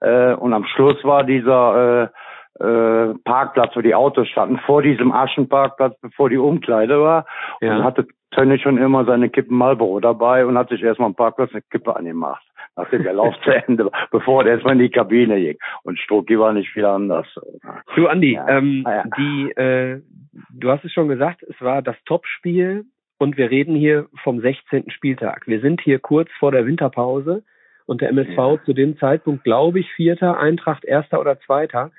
Äh, 0.00 0.34
und 0.34 0.52
am 0.52 0.64
Schluss 0.64 0.96
war 1.04 1.22
dieser 1.22 2.10
äh, 2.60 3.14
Parkplatz, 3.24 3.74
wo 3.76 3.80
die 3.80 3.94
Autos 3.94 4.28
standen, 4.28 4.58
vor 4.58 4.82
diesem 4.82 5.12
Aschenparkplatz, 5.12 5.98
bevor 6.00 6.30
die 6.30 6.38
Umkleide 6.38 7.00
war. 7.00 7.26
Und 7.60 7.68
Ja. 7.68 7.74
dann 7.74 7.84
hatte 7.84 8.06
Tönne 8.30 8.58
schon 8.58 8.78
immer 8.78 9.04
seine 9.04 9.28
Kippen 9.30 9.56
Marlboro 9.56 10.00
dabei 10.00 10.44
und 10.46 10.58
hat 10.58 10.68
sich 10.68 10.82
erstmal 10.82 11.06
am 11.06 11.14
Parkplatz 11.14 11.52
eine 11.52 11.62
Kippe 11.70 11.94
angemacht. 11.94 12.44
Nachdem 12.76 13.04
der 13.04 13.12
Lauf 13.12 13.34
zu 13.44 13.50
Ende 13.50 13.84
war, 13.86 13.92
bevor 14.10 14.42
er 14.44 14.52
erstmal 14.52 14.72
in 14.74 14.80
die 14.80 14.90
Kabine 14.90 15.38
ging. 15.40 15.56
Und 15.84 15.98
Strucki 16.00 16.38
war 16.38 16.52
nicht 16.52 16.70
viel 16.70 16.84
anders. 16.84 17.26
Du 17.94 18.08
Andi, 18.08 18.32
Ja. 18.34 18.48
ähm, 18.48 18.82
Ah, 18.84 18.94
ja. 18.96 19.04
die, 19.16 19.50
äh, 19.52 20.00
du 20.52 20.70
hast 20.70 20.84
es 20.84 20.92
schon 20.92 21.08
gesagt, 21.08 21.42
es 21.44 21.60
war 21.60 21.82
das 21.82 21.96
Topspiel 22.06 22.84
und 23.18 23.36
wir 23.36 23.50
reden 23.50 23.76
hier 23.76 24.06
vom 24.24 24.40
16. 24.40 24.90
Spieltag. 24.90 25.46
Wir 25.46 25.60
sind 25.60 25.80
hier 25.80 26.00
kurz 26.00 26.28
vor 26.40 26.50
der 26.50 26.66
Winterpause 26.66 27.44
und 27.86 28.00
der 28.00 28.08
MSV 28.08 28.64
zu 28.64 28.72
dem 28.72 28.96
Zeitpunkt, 28.98 29.44
glaube 29.44 29.78
ich, 29.78 29.92
Vierter, 29.92 30.38
Eintracht 30.40 30.84
Erster 30.84 31.20
oder 31.20 31.38
Zweiter. 31.40 31.92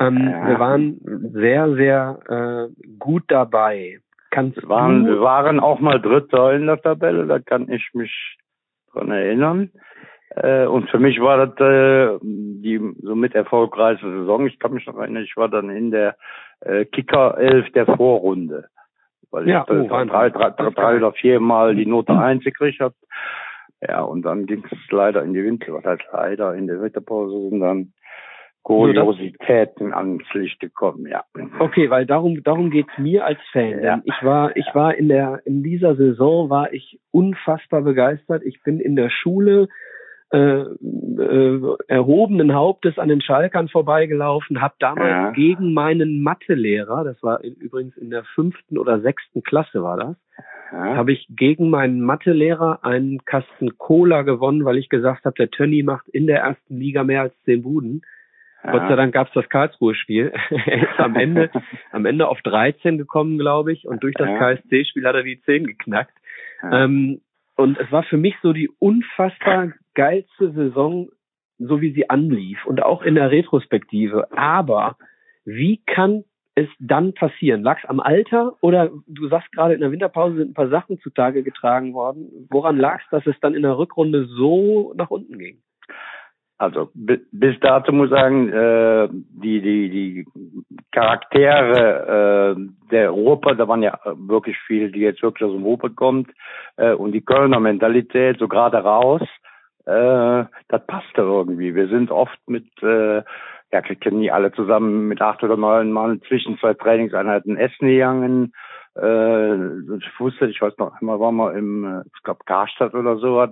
Ähm, 0.00 0.28
Ja. 0.30 0.48
Wir 0.48 0.58
waren 0.58 1.00
sehr, 1.32 1.74
sehr 1.74 2.18
äh, 2.28 2.96
gut 2.98 3.24
dabei. 3.28 3.98
Kannst 4.30 4.62
Wir 4.62 4.68
waren, 4.68 5.06
wir 5.06 5.20
waren 5.20 5.58
auch 5.58 5.80
mal 5.80 6.00
Dritter 6.00 6.52
in 6.52 6.66
der 6.66 6.80
Tabelle, 6.80 7.26
da 7.26 7.38
kann 7.38 7.68
ich 7.70 7.88
mich 7.94 8.36
dran 8.92 9.10
erinnern. 9.10 9.70
Äh, 10.36 10.66
und 10.66 10.90
für 10.90 10.98
mich 10.98 11.18
war 11.20 11.46
das 11.46 11.58
äh, 11.60 12.18
die 12.22 12.80
somit 13.02 13.34
erfolgreichste 13.34 14.10
Saison. 14.10 14.46
Ich 14.46 14.58
kann 14.58 14.74
mich 14.74 14.86
noch 14.86 14.98
erinnern, 14.98 15.24
ich 15.24 15.36
war 15.36 15.48
dann 15.48 15.70
in 15.70 15.90
der 15.90 16.16
äh, 16.60 16.84
Kicker 16.84 17.38
11 17.38 17.72
der 17.72 17.86
Vorrunde. 17.86 18.68
Weil 19.30 19.48
Ja, 19.48 19.64
ich 19.68 19.70
oh, 19.70 19.88
drei, 19.88 20.04
drei, 20.04 20.30
drei, 20.30 20.70
drei 20.70 20.96
oder 20.96 21.12
viermal 21.12 21.74
die 21.74 21.86
Note 21.86 22.12
1 22.12 22.44
gekriegt 22.44 22.80
habe. 22.80 22.94
Ja, 23.80 24.02
und 24.02 24.22
dann 24.22 24.46
ging 24.46 24.64
es 24.70 24.78
leider 24.90 25.22
in 25.22 25.34
die 25.34 25.44
Winter, 25.44 25.72
was 25.72 25.84
heißt 25.84 26.04
leider, 26.12 26.54
in 26.54 26.66
der 26.66 26.80
Winterpause 26.80 27.48
sind 27.48 27.60
dann 27.60 27.92
Kuriositäten 28.62 29.94
ans 29.94 30.22
Licht 30.34 30.60
gekommen, 30.60 31.06
ja. 31.06 31.24
Okay, 31.58 31.88
weil 31.90 32.04
darum 32.04 32.42
darum 32.42 32.70
geht's 32.70 32.96
mir 32.98 33.24
als 33.24 33.38
Fan. 33.52 33.82
Ja. 33.82 34.00
Ich 34.04 34.22
war 34.22 34.56
ich 34.56 34.66
war 34.74 34.94
in 34.94 35.08
der 35.08 35.40
in 35.44 35.62
dieser 35.62 35.96
Saison 35.96 36.50
war 36.50 36.72
ich 36.72 37.00
unfassbar 37.10 37.82
begeistert. 37.82 38.42
Ich 38.44 38.62
bin 38.62 38.78
in 38.78 38.94
der 38.94 39.08
Schule 39.10 39.68
äh, 40.30 40.60
äh, 40.60 41.60
erhobenen 41.88 42.54
Hauptes 42.54 42.98
an 42.98 43.08
den 43.08 43.22
Schalkern 43.22 43.68
vorbeigelaufen, 43.68 44.60
habe 44.60 44.74
damals 44.78 45.08
Ja. 45.08 45.30
gegen 45.30 45.72
meinen 45.72 46.22
Mathelehrer, 46.22 47.02
das 47.04 47.22
war 47.22 47.42
übrigens 47.42 47.96
in 47.96 48.10
der 48.10 48.24
fünften 48.34 48.76
oder 48.76 49.00
sechsten 49.00 49.42
Klasse 49.42 49.82
war 49.82 49.96
das, 49.96 50.16
ja. 50.70 50.96
habe 50.96 51.12
ich 51.12 51.26
gegen 51.30 51.70
meinen 51.70 52.02
Mathelehrer 52.02 52.84
einen 52.84 53.24
Kasten 53.24 53.78
Cola 53.78 54.20
gewonnen, 54.20 54.66
weil 54.66 54.76
ich 54.76 54.90
gesagt 54.90 55.24
habe, 55.24 55.34
der 55.34 55.50
Tönny 55.50 55.82
macht 55.82 56.06
in 56.08 56.26
der 56.26 56.40
ersten 56.40 56.76
Liga 56.76 57.04
mehr 57.04 57.22
als 57.22 57.34
zehn 57.44 57.62
Buden. 57.62 58.02
Gott 58.62 58.88
sei 58.88 58.96
Dank 58.96 59.14
gab's 59.14 59.30
das 59.34 59.48
Karlsruhe-Spiel. 59.48 60.32
er 60.50 60.82
ist 60.82 60.98
am 60.98 61.16
Ende, 61.16 61.50
am 61.92 62.06
Ende 62.06 62.28
auf 62.28 62.40
13 62.42 62.98
gekommen, 62.98 63.38
glaube 63.38 63.72
ich, 63.72 63.86
und 63.86 64.02
durch 64.02 64.14
das 64.14 64.28
Ja. 64.28 64.38
KSC-Spiel 64.38 65.06
hat 65.06 65.14
er 65.14 65.22
die 65.22 65.40
10 65.42 65.66
geknackt. 65.66 66.12
Ja. 66.62 66.84
Ähm, 66.84 67.20
und 67.56 67.78
es 67.78 67.90
war 67.90 68.02
für 68.04 68.16
mich 68.16 68.34
so 68.42 68.52
die 68.52 68.68
unfassbar 68.78 69.72
geilste 69.94 70.52
Saison, 70.52 71.08
so 71.58 71.80
wie 71.80 71.92
sie 71.92 72.08
anlief 72.08 72.64
und 72.66 72.82
auch 72.82 73.02
in 73.02 73.14
der 73.16 73.30
Retrospektive. 73.30 74.28
Aber 74.36 74.96
wie 75.44 75.82
kann 75.86 76.24
es 76.54 76.68
dann 76.78 77.14
passieren? 77.14 77.62
Lag's 77.62 77.84
am 77.84 78.00
Alter 78.00 78.54
oder 78.60 78.90
du 79.06 79.28
sagst 79.28 79.50
gerade 79.52 79.74
in 79.74 79.80
der 79.80 79.92
Winterpause 79.92 80.36
sind 80.36 80.50
ein 80.50 80.54
paar 80.54 80.68
Sachen 80.68 80.98
zutage 81.00 81.42
getragen 81.42 81.94
worden. 81.94 82.46
Woran 82.50 82.76
lag's, 82.76 83.04
dass 83.10 83.26
es 83.26 83.38
dann 83.40 83.54
in 83.54 83.62
der 83.62 83.78
Rückrunde 83.78 84.26
so 84.26 84.92
nach 84.96 85.10
unten 85.10 85.38
ging? 85.38 85.58
Also 86.58 86.90
bi- 86.94 87.20
bis 87.30 87.58
dato 87.60 87.92
muss 87.92 88.06
ich 88.08 88.16
sagen, 88.16 88.48
äh, 88.52 89.08
die 89.12 89.60
die 89.60 89.90
die 89.90 90.26
Charaktere 90.90 92.56
äh, 92.56 92.90
der 92.90 93.10
Ruhrpott, 93.10 93.58
da 93.60 93.68
waren 93.68 93.82
ja 93.82 93.96
wirklich 94.16 94.56
viele, 94.66 94.90
die 94.90 95.00
jetzt 95.00 95.22
wirklich 95.22 95.48
aus 95.48 95.54
dem 95.54 95.62
Ruhrpott 95.62 95.94
kommt 95.94 96.30
äh, 96.76 96.92
und 96.92 97.12
die 97.12 97.20
Kölner 97.24 97.60
Mentalität 97.60 98.38
so 98.38 98.48
gerade 98.48 98.78
raus, 98.78 99.22
äh, 99.86 100.44
das 100.68 100.86
passte 100.86 101.20
irgendwie. 101.22 101.74
Wir 101.76 101.88
sind 101.88 102.10
oft 102.10 102.38
mit 102.48 102.66
äh, 102.82 103.22
ja, 103.70 103.82
wir 103.86 103.96
kennen 103.96 104.20
nie 104.20 104.30
alle 104.30 104.50
zusammen 104.52 105.08
mit 105.08 105.20
acht 105.20 105.42
oder 105.44 105.56
neun 105.56 105.92
Mann 105.92 106.22
zwischen 106.26 106.58
zwei 106.58 106.74
Trainingseinheiten 106.74 107.56
essen 107.56 107.86
gegangen. 107.86 108.52
Äh, 109.00 109.54
ich 109.96 110.10
wusste, 110.18 110.46
ich 110.46 110.60
weiß 110.60 110.76
noch, 110.78 110.92
einmal 111.00 111.20
waren 111.20 111.36
wir 111.36 111.54
im, 111.54 111.84
äh, 111.84 112.02
ich 112.14 112.22
glaube, 112.22 112.40
Karstadt 112.46 112.94
oder 112.94 113.16
sowas. 113.18 113.50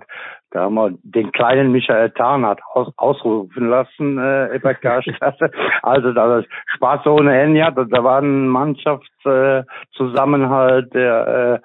Da 0.51 0.63
haben 0.63 0.75
wir 0.75 0.91
den 1.03 1.31
kleinen 1.31 1.71
Michael 1.71 2.09
Tarnert 2.11 2.59
aus, 2.73 2.91
ausrufen 2.97 3.69
lassen 3.69 4.17
äh, 4.17 4.59
bei 4.61 4.73
Karstadt. 4.73 5.39
also 5.83 6.11
da 6.11 6.39
ist 6.39 6.49
Spaß 6.75 7.07
ohne 7.07 7.39
Ende. 7.39 7.59
Ja, 7.59 7.71
da, 7.71 7.85
da 7.85 8.03
war 8.03 8.21
ein 8.21 8.49
Mannschaftszusammenhalt, 8.49 10.87
äh, 10.87 10.99
der, 10.99 11.61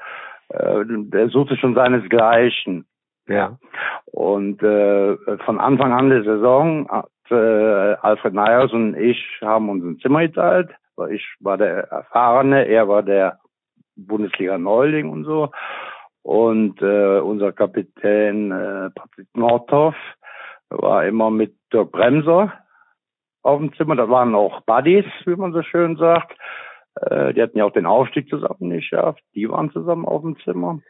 äh, 0.51 0.81
äh, 0.81 0.85
der 0.87 1.29
suchte 1.29 1.57
schon 1.57 1.75
seinesgleichen. 1.75 2.87
Ja. 3.27 3.59
Und 4.07 4.63
äh, 4.63 5.17
von 5.45 5.59
Anfang 5.61 5.93
an 5.93 6.09
der 6.11 6.25
Saison 6.25 6.89
hat 6.89 7.09
äh, 7.31 7.95
Alfred 8.03 8.35
Neyers 8.35 8.73
und 8.73 8.97
ich 8.97 9.25
haben 9.41 9.69
uns 9.71 9.85
ein 9.85 9.99
Zimmer 10.01 10.21
geteilt. 10.21 10.71
Weil 10.97 11.15
Ich 11.15 11.27
war 11.41 11.57
der 11.57 11.91
Erfahrene, 11.91 12.67
er 12.67 12.89
war 12.89 13.03
der 13.03 13.39
Bundesliga-Neuling 13.97 15.11
und 15.11 15.25
so. 15.25 15.51
Und 16.23 16.81
äh, 16.81 17.19
unser 17.19 17.53
Kapitän 17.53 18.53
äh, 18.53 18.91
Patrick 18.91 19.29
Nordhoff 19.35 19.97
war 20.69 21.05
immer 21.05 21.31
mit 21.31 21.57
Dirk 21.73 21.93
Bremser 21.93 22.53
auf 23.43 23.59
dem 23.59 23.75
Zimmer. 23.75 23.97
Da 23.97 24.09
waren 24.09 24.35
auch 24.35 24.61
Buddies, 24.63 25.05
wie 25.27 25.37
man 25.37 25.53
so 25.53 25.63
schön 25.63 25.97
sagt. 25.97 26.37
Äh, 26.95 27.35
die 27.35 27.43
hatten 27.43 27.59
ja 27.59 27.65
auch 27.65 27.73
den 27.73 27.87
Aufstieg 27.87 28.29
zusammen 28.29 28.69
nicht 28.69 28.91
geschafft. 28.91 29.23
Die 29.35 29.49
waren 29.49 29.71
zusammen 29.73 30.05
auf 30.05 30.23
dem 30.23 30.39
Zimmer. 30.41 30.81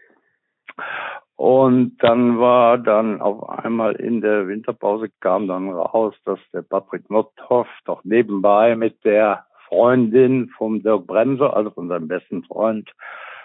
Und 1.36 1.96
dann 1.98 2.38
war 2.38 2.78
dann 2.78 3.20
auf 3.20 3.48
einmal 3.48 3.96
in 3.96 4.20
der 4.20 4.46
Winterpause 4.46 5.08
kam 5.20 5.48
dann 5.48 5.70
raus, 5.70 6.14
dass 6.24 6.38
der 6.52 6.62
Patrick 6.62 7.10
Nothoff 7.10 7.66
doch 7.84 8.04
nebenbei 8.04 8.76
mit 8.76 9.02
der 9.04 9.44
Freundin 9.72 10.50
vom 10.58 10.82
Dirk 10.82 11.06
Bremser, 11.06 11.56
also 11.56 11.70
von 11.70 11.88
seinem 11.88 12.06
besten 12.06 12.44
Freund, 12.44 12.90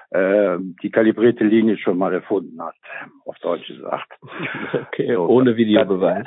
äh, 0.10 0.58
die 0.84 0.92
kalibrierte 0.92 1.46
Linie 1.46 1.78
schon 1.78 1.98
mal 1.98 2.14
erfunden 2.14 2.62
hat, 2.62 2.76
auf 3.26 3.38
Deutsch 3.40 3.68
gesagt. 3.68 4.12
Okay, 4.88 5.14
So, 5.14 5.26
ohne 5.28 5.56
Videobeweis. 5.56 6.26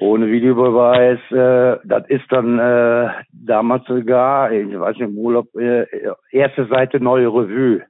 Ohne 0.00 0.28
Videobeweis. 0.28 1.18
Äh, 1.30 1.80
das 1.84 2.08
ist 2.08 2.24
dann 2.30 2.58
äh, 2.58 3.10
damals 3.32 3.84
sogar, 3.86 4.50
ich 4.50 4.78
weiß 4.78 4.96
nicht, 4.96 5.08
im 5.08 5.18
Urlaub, 5.18 5.54
äh, 5.56 5.86
erste 6.30 6.66
Seite 6.66 7.00
Neue 7.00 7.26
Revue. 7.26 7.82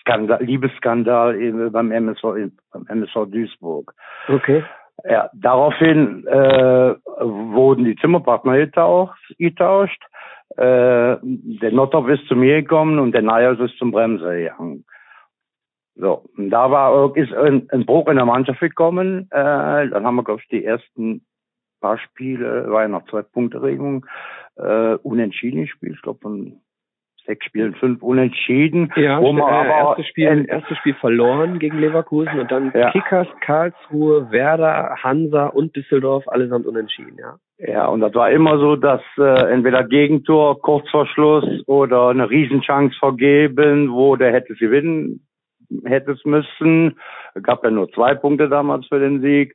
Skandal, 0.00 0.42
Liebesskandal 0.42 1.70
beim 1.70 1.92
MSV, 1.92 2.24
beim 2.72 2.86
MSV 2.88 3.30
Duisburg. 3.30 3.94
Okay. 4.28 4.64
Ja, 5.08 5.30
daraufhin 5.32 6.26
äh, 6.26 6.94
wurden 7.20 7.84
die 7.84 7.94
Zimmerpartner 7.96 8.56
getauscht. 8.58 9.34
getauscht. 9.38 10.02
Äh, 10.56 11.16
der 11.22 11.72
Nottorf 11.72 12.08
ist 12.08 12.26
zu 12.26 12.36
mir 12.36 12.62
gekommen 12.62 12.98
und 12.98 13.12
der 13.12 13.22
Neyers 13.22 13.58
ist 13.60 13.78
zum 13.78 13.90
Bremser 13.90 14.36
gegangen. 14.36 14.84
So, 15.94 16.24
und 16.36 16.50
da 16.50 16.70
war 16.70 17.14
ist 17.16 17.32
ein, 17.34 17.68
ein 17.70 17.84
Bruch 17.84 18.08
in 18.08 18.16
der 18.16 18.24
Mannschaft 18.24 18.60
gekommen. 18.60 19.28
Äh, 19.30 19.88
dann 19.88 20.04
haben 20.04 20.16
wir, 20.16 20.24
glaube 20.24 20.40
ich, 20.40 20.48
die 20.48 20.64
ersten 20.64 21.24
paar 21.80 21.98
Spiele, 21.98 22.70
war 22.70 22.82
ja 22.82 22.88
noch 22.88 23.04
zwei 23.06 23.22
Punkte 23.22 23.62
Regung, 23.62 24.06
äh, 24.56 24.94
unentschieden 25.02 25.62
gespielt. 25.62 25.96
Ich 25.96 26.02
glaube, 26.02 26.20
von 26.20 26.60
sechs 27.26 27.46
Spielen 27.46 27.74
fünf 27.74 28.02
unentschieden. 28.02 28.92
Ja, 28.96 29.20
wo 29.20 29.32
man 29.32 29.48
äh, 29.48 29.56
aber 29.56 29.88
erstes 29.88 30.06
Spiel, 30.06 30.46
erstes 30.48 30.78
Spiel 30.78 30.94
verloren 30.94 31.58
gegen 31.58 31.78
Leverkusen 31.78 32.40
und 32.40 32.50
dann 32.50 32.72
Ja. 32.74 32.90
Kickers, 32.90 33.28
Karlsruhe, 33.40 34.30
Werder, 34.30 34.96
Hansa 35.02 35.46
und 35.46 35.74
Düsseldorf 35.76 36.26
allesamt 36.28 36.66
unentschieden, 36.66 37.16
ja. 37.18 37.36
Ja, 37.58 37.86
und 37.86 38.00
das 38.00 38.14
war 38.14 38.30
immer 38.30 38.58
so, 38.58 38.74
dass 38.74 39.02
äh, 39.18 39.52
entweder 39.52 39.84
Gegentor, 39.84 40.60
kurz 40.60 40.88
vor 40.90 41.06
Schluss 41.06 41.44
oder 41.66 42.08
eine 42.08 42.28
Riesenchance 42.28 42.96
vergeben, 42.98 43.92
wo 43.92 44.16
der 44.16 44.32
hätte 44.32 44.54
es 44.54 44.58
gewinnen, 44.58 45.24
hätte 45.84 46.12
es 46.12 46.24
müssen. 46.24 46.98
Gab 47.42 47.62
ja 47.64 47.70
nur 47.70 47.90
zwei 47.92 48.14
Punkte 48.14 48.48
damals 48.48 48.86
für 48.86 48.98
den 48.98 49.20
Sieg. 49.20 49.54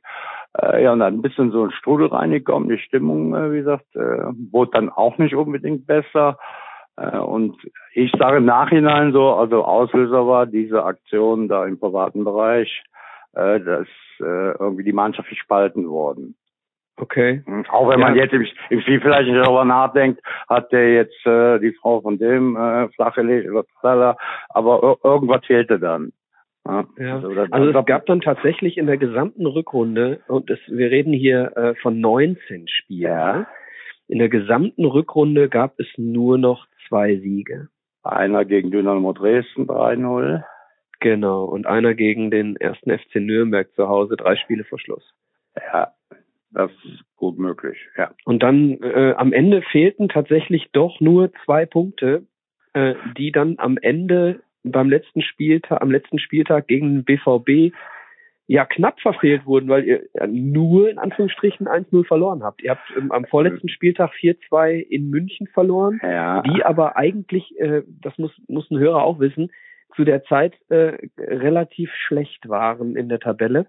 Äh, 0.60 0.84
ja, 0.84 0.92
und 0.92 1.00
dann 1.00 1.14
ein 1.14 1.22
bisschen 1.22 1.50
so 1.50 1.64
ein 1.64 1.70
Strudel 1.72 2.08
reingekommen. 2.08 2.68
Die 2.68 2.78
Stimmung, 2.78 3.34
äh, 3.34 3.52
wie 3.52 3.58
gesagt, 3.58 3.94
äh, 3.94 4.32
wurde 4.50 4.70
dann 4.72 4.88
auch 4.88 5.18
nicht 5.18 5.34
unbedingt 5.34 5.86
besser. 5.86 6.38
Äh, 6.98 7.18
und 7.18 7.56
ich 7.92 8.10
sage 8.18 8.38
im 8.38 8.44
Nachhinein 8.44 9.12
so, 9.12 9.28
also 9.34 9.64
Auslöser 9.64 10.26
war 10.26 10.46
diese 10.46 10.84
Aktion 10.84 11.48
da 11.48 11.64
im 11.66 11.78
privaten 11.78 12.24
Bereich, 12.24 12.82
äh, 13.34 13.60
dass 13.60 13.86
äh, 14.20 14.52
irgendwie 14.58 14.84
die 14.84 14.92
Mannschaft 14.92 15.28
gespalten 15.28 15.88
worden. 15.88 16.34
Okay. 17.00 17.42
Mhm. 17.46 17.64
Auch 17.70 17.88
wenn 17.88 18.00
man 18.00 18.16
Ja. 18.16 18.24
jetzt 18.24 18.32
im, 18.34 18.44
im 18.70 18.80
Spiel 18.80 19.00
vielleicht 19.00 19.28
nicht 19.30 19.38
darüber 19.44 19.64
nachdenkt, 19.64 20.20
hat 20.48 20.72
der 20.72 20.92
jetzt 20.94 21.24
äh, 21.26 21.60
die 21.60 21.72
Frau 21.80 22.00
von 22.00 22.18
dem 22.18 22.56
äh, 22.56 22.88
flachgelegt 22.88 23.48
oder 23.48 23.64
tralala, 23.80 24.16
aber 24.48 24.82
ir 24.82 24.96
irgendwas 25.10 25.44
fehlte 25.46 25.78
dann. 25.78 26.12
Ja, 26.66 26.84
Ja. 26.98 27.20
das- 27.20 27.52
Also 27.52 27.72
das- 27.72 27.80
es 27.82 27.86
gab 27.86 28.06
dann 28.06 28.20
tatsächlich 28.20 28.76
in 28.76 28.86
der 28.88 28.96
gesamten 28.96 29.46
Rückrunde, 29.46 30.20
und 30.26 30.50
es, 30.50 30.58
wir 30.66 30.90
reden 30.90 31.12
hier 31.12 31.56
äh, 31.56 31.74
von 31.76 32.00
19 32.00 32.66
Spielen, 32.66 33.00
Ja. 33.12 33.32
ne? 33.38 33.46
in 34.08 34.18
der 34.18 34.28
gesamten 34.30 34.84
Rückrunde 34.86 35.48
gab 35.48 35.78
es 35.78 35.86
nur 35.98 36.38
noch 36.38 36.66
zwei 36.88 37.16
Siege. 37.16 37.68
einer 38.02 38.44
gegen 38.44 38.70
Dynamo 38.70 39.12
Dresden 39.12 39.66
3-0. 39.66 40.42
Genau, 41.00 41.44
und 41.44 41.66
einer 41.66 41.94
gegen 41.94 42.30
den 42.30 42.56
ersten 42.56 42.90
FC 42.90 43.16
Nürnberg 43.16 43.72
zu 43.74 43.88
Hause, 43.88 44.16
drei 44.16 44.36
Spiele 44.36 44.64
vor 44.64 44.78
Schluss. 44.78 45.04
Ja, 45.72 45.92
das 46.50 46.70
ist 46.84 47.04
gut 47.16 47.38
möglich. 47.38 47.78
Ja. 47.96 48.10
Und 48.24 48.42
dann 48.42 48.78
äh, 48.82 49.14
am 49.16 49.32
Ende 49.32 49.62
fehlten 49.62 50.08
tatsächlich 50.08 50.70
doch 50.72 51.00
nur 51.00 51.30
zwei 51.44 51.66
Punkte, 51.66 52.26
äh, 52.72 52.94
die 53.16 53.30
dann 53.30 53.56
am 53.58 53.78
Ende 53.80 54.40
beim 54.64 54.88
letzten 54.90 55.22
Spieltag, 55.22 55.80
am 55.82 55.90
letzten 55.90 56.18
Spieltag 56.18 56.66
gegen 56.66 57.02
den 57.02 57.04
BVB 57.04 57.74
ja 58.50 58.64
knapp 58.64 58.98
verfehlt 59.00 59.44
wurden, 59.46 59.68
weil 59.68 59.84
ihr 59.84 60.02
nur 60.26 60.88
in 60.90 60.98
Anführungsstrichen 60.98 61.68
1-0 61.68 62.06
verloren 62.06 62.42
habt. 62.42 62.62
Ihr 62.62 62.70
habt 62.72 62.82
ähm, 62.96 63.12
am 63.12 63.26
vorletzten 63.26 63.68
Spieltag 63.68 64.10
4-2 64.18 64.80
in 64.80 65.10
München 65.10 65.46
verloren, 65.48 66.00
Ja. 66.02 66.40
die 66.42 66.64
aber 66.64 66.96
eigentlich, 66.96 67.58
äh, 67.60 67.82
das 68.02 68.16
muss, 68.18 68.32
muss 68.48 68.68
ein 68.70 68.78
Hörer 68.78 69.04
auch 69.04 69.20
wissen, 69.20 69.50
zu 69.94 70.04
der 70.04 70.24
Zeit 70.24 70.54
äh, 70.70 70.96
relativ 71.18 71.90
schlecht 72.06 72.48
waren 72.48 72.96
in 72.96 73.08
der 73.10 73.20
Tabelle. 73.20 73.66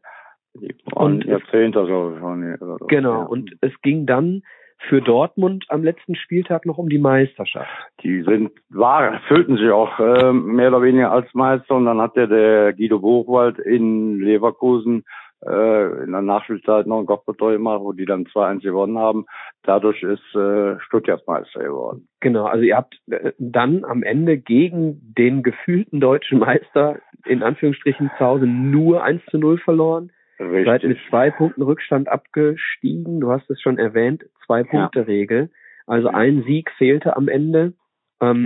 Die 0.56 0.74
waren 0.94 1.16
und- 1.16 1.26
Jahrzehnte 1.26 1.86
so 1.86 2.18
schon. 2.18 2.56
oder 2.56 2.78
so. 2.80 2.86
Genau, 2.88 3.22
Ja. 3.22 3.26
und 3.26 3.52
es 3.62 3.74
ging 3.82 4.06
dann 4.06 4.44
für 4.88 5.02
Dortmund 5.02 5.66
am 5.70 5.84
letzten 5.84 6.16
Spieltag 6.16 6.66
noch 6.66 6.78
um 6.78 6.90
die 6.90 6.98
Meisterschaft. 6.98 7.70
die 8.02 8.22
sind, 8.24 8.52
war, 8.70 9.20
fühlten 9.28 9.58
sich 9.58 9.70
auch 9.70 10.00
äh, 10.00 10.32
mehr 10.32 10.70
oder 10.70 10.82
weniger 10.82 11.12
als 11.12 11.34
Meister 11.34 11.76
und 11.76 11.86
dann 11.86 12.02
hat 12.02 12.16
ja 12.16 12.28
der 12.28 12.74
Guido 12.74 13.00
Buchwald 13.00 13.60
in 13.60 14.20
Leverkusen 14.20 15.04
äh, 15.46 16.04
in 16.04 16.12
der 16.12 16.22
Nachspielzeit 16.22 16.88
noch 16.88 17.00
ein 17.00 17.06
Kopfballtor 17.06 17.54
gemacht, 17.54 17.82
wo 17.82 17.94
die 17.94 18.06
dann 18.06 18.26
2-1 18.26 18.62
gewonnen 18.62 18.98
haben. 18.98 19.26
Dadurch 19.64 20.04
ist 20.04 20.36
äh, 20.36 20.80
Stuttgart 20.82 21.26
Meister 21.28 21.62
geworden. 21.62 22.08
Genau, 22.20 22.46
also 22.46 22.64
ihr 22.64 22.76
habt 22.76 23.00
äh, 23.10 23.32
dann 23.38 23.86
am 23.86 24.04
Ende 24.04 24.38
gegen 24.38 25.14
den 25.18 25.44
gefühlten 25.44 26.00
deutschen 26.00 26.40
Meister 26.40 27.00
in 27.26 27.44
Anführungsstrichen 27.44 28.12
zu 28.18 28.26
Hause 28.26 28.48
nur 28.48 29.04
1 29.04 29.22
zu 29.30 29.38
0 29.38 29.60
verloren. 29.60 30.12
Seid 30.40 30.84
mit 30.84 30.98
zwei 31.10 31.32
Punkten 31.32 31.62
Rückstand 31.62 32.08
abgestiegen. 32.08 33.20
Du 33.20 33.30
hast 33.32 33.50
es 33.50 33.62
schon 33.62 33.78
erwähnt, 33.78 34.24
zwei 34.46 34.64
Punkte 34.64 35.06
Regel. 35.08 35.50
Also 35.86 36.08
ein 36.08 36.44
Sieg 36.44 36.72
fehlte 36.78 37.18
am 37.18 37.28
Ende. 37.28 37.74
Ähm, 38.22 38.46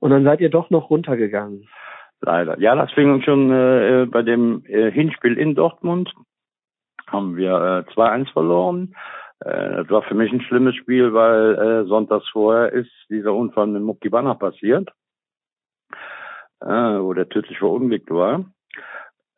Und 0.00 0.10
dann 0.10 0.24
seid 0.24 0.40
ihr 0.40 0.50
doch 0.50 0.70
noch 0.70 0.90
runtergegangen. 0.90 1.68
Leider. 2.20 2.58
Ja, 2.58 2.74
das 2.74 2.90
fing 2.92 3.12
uns 3.12 3.24
schon 3.24 3.50
äh, 3.52 4.06
bei 4.10 4.22
dem 4.22 4.64
äh, 4.66 4.90
Hinspiel 4.90 5.38
in 5.38 5.54
Dortmund. 5.54 6.12
Haben 7.06 7.36
wir 7.36 7.86
äh, 7.88 7.92
2-1 7.92 8.32
verloren. 8.32 8.94
Äh, 9.40 9.76
das 9.76 9.90
war 9.90 10.02
für 10.02 10.14
mich 10.14 10.32
ein 10.32 10.40
schlimmes 10.40 10.74
Spiel, 10.74 11.14
weil 11.14 11.54
äh, 11.54 11.84
sonntags 11.86 12.28
vorher 12.30 12.72
ist 12.72 12.90
dieser 13.08 13.34
Unfall 13.34 13.68
mit 13.68 13.82
Mucki 13.82 14.08
Banner 14.08 14.34
passiert, 14.34 14.90
äh, 16.60 16.66
wo 16.66 17.14
der 17.14 17.28
tödlich 17.28 17.58
verunglückt 17.58 18.10
war. 18.10 18.44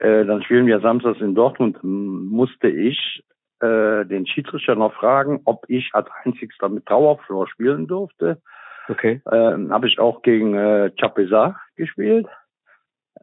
Äh, 0.00 0.24
dann 0.24 0.42
spielen 0.42 0.66
wir 0.66 0.80
samstags 0.80 1.20
in 1.20 1.34
Dortmund. 1.34 1.78
Musste 1.82 2.68
ich 2.68 3.22
äh, 3.60 4.06
den 4.06 4.26
Schiedsrichter 4.26 4.74
noch 4.74 4.94
fragen, 4.94 5.40
ob 5.44 5.64
ich 5.68 5.90
als 5.92 6.08
einzigster 6.24 6.68
mit 6.68 6.86
Trauerflor 6.86 7.46
spielen 7.48 7.86
durfte. 7.86 8.40
Okay. 8.88 9.20
Ähm, 9.30 9.70
habe 9.72 9.86
ich 9.86 9.98
auch 9.98 10.22
gegen 10.22 10.54
äh, 10.54 10.90
Chapezar 10.98 11.60
gespielt. 11.76 12.26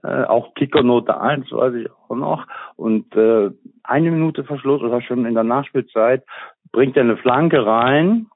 Äh, 0.03 0.23
auch 0.25 0.53
Kickernote 0.53 1.19
1, 1.19 1.51
weiß 1.51 1.73
ich 1.73 1.89
auch 1.91 2.15
noch. 2.15 2.45
Und 2.75 3.15
äh, 3.15 3.49
eine 3.83 4.11
Minute 4.11 4.43
Verschluss 4.43 4.81
oder 4.81 5.01
schon 5.01 5.25
in 5.25 5.33
der 5.33 5.43
Nachspielzeit 5.43 6.23
bringt 6.71 6.95
er 6.95 7.03
eine 7.03 7.17
Flanke 7.17 7.65
rein, 7.65 8.27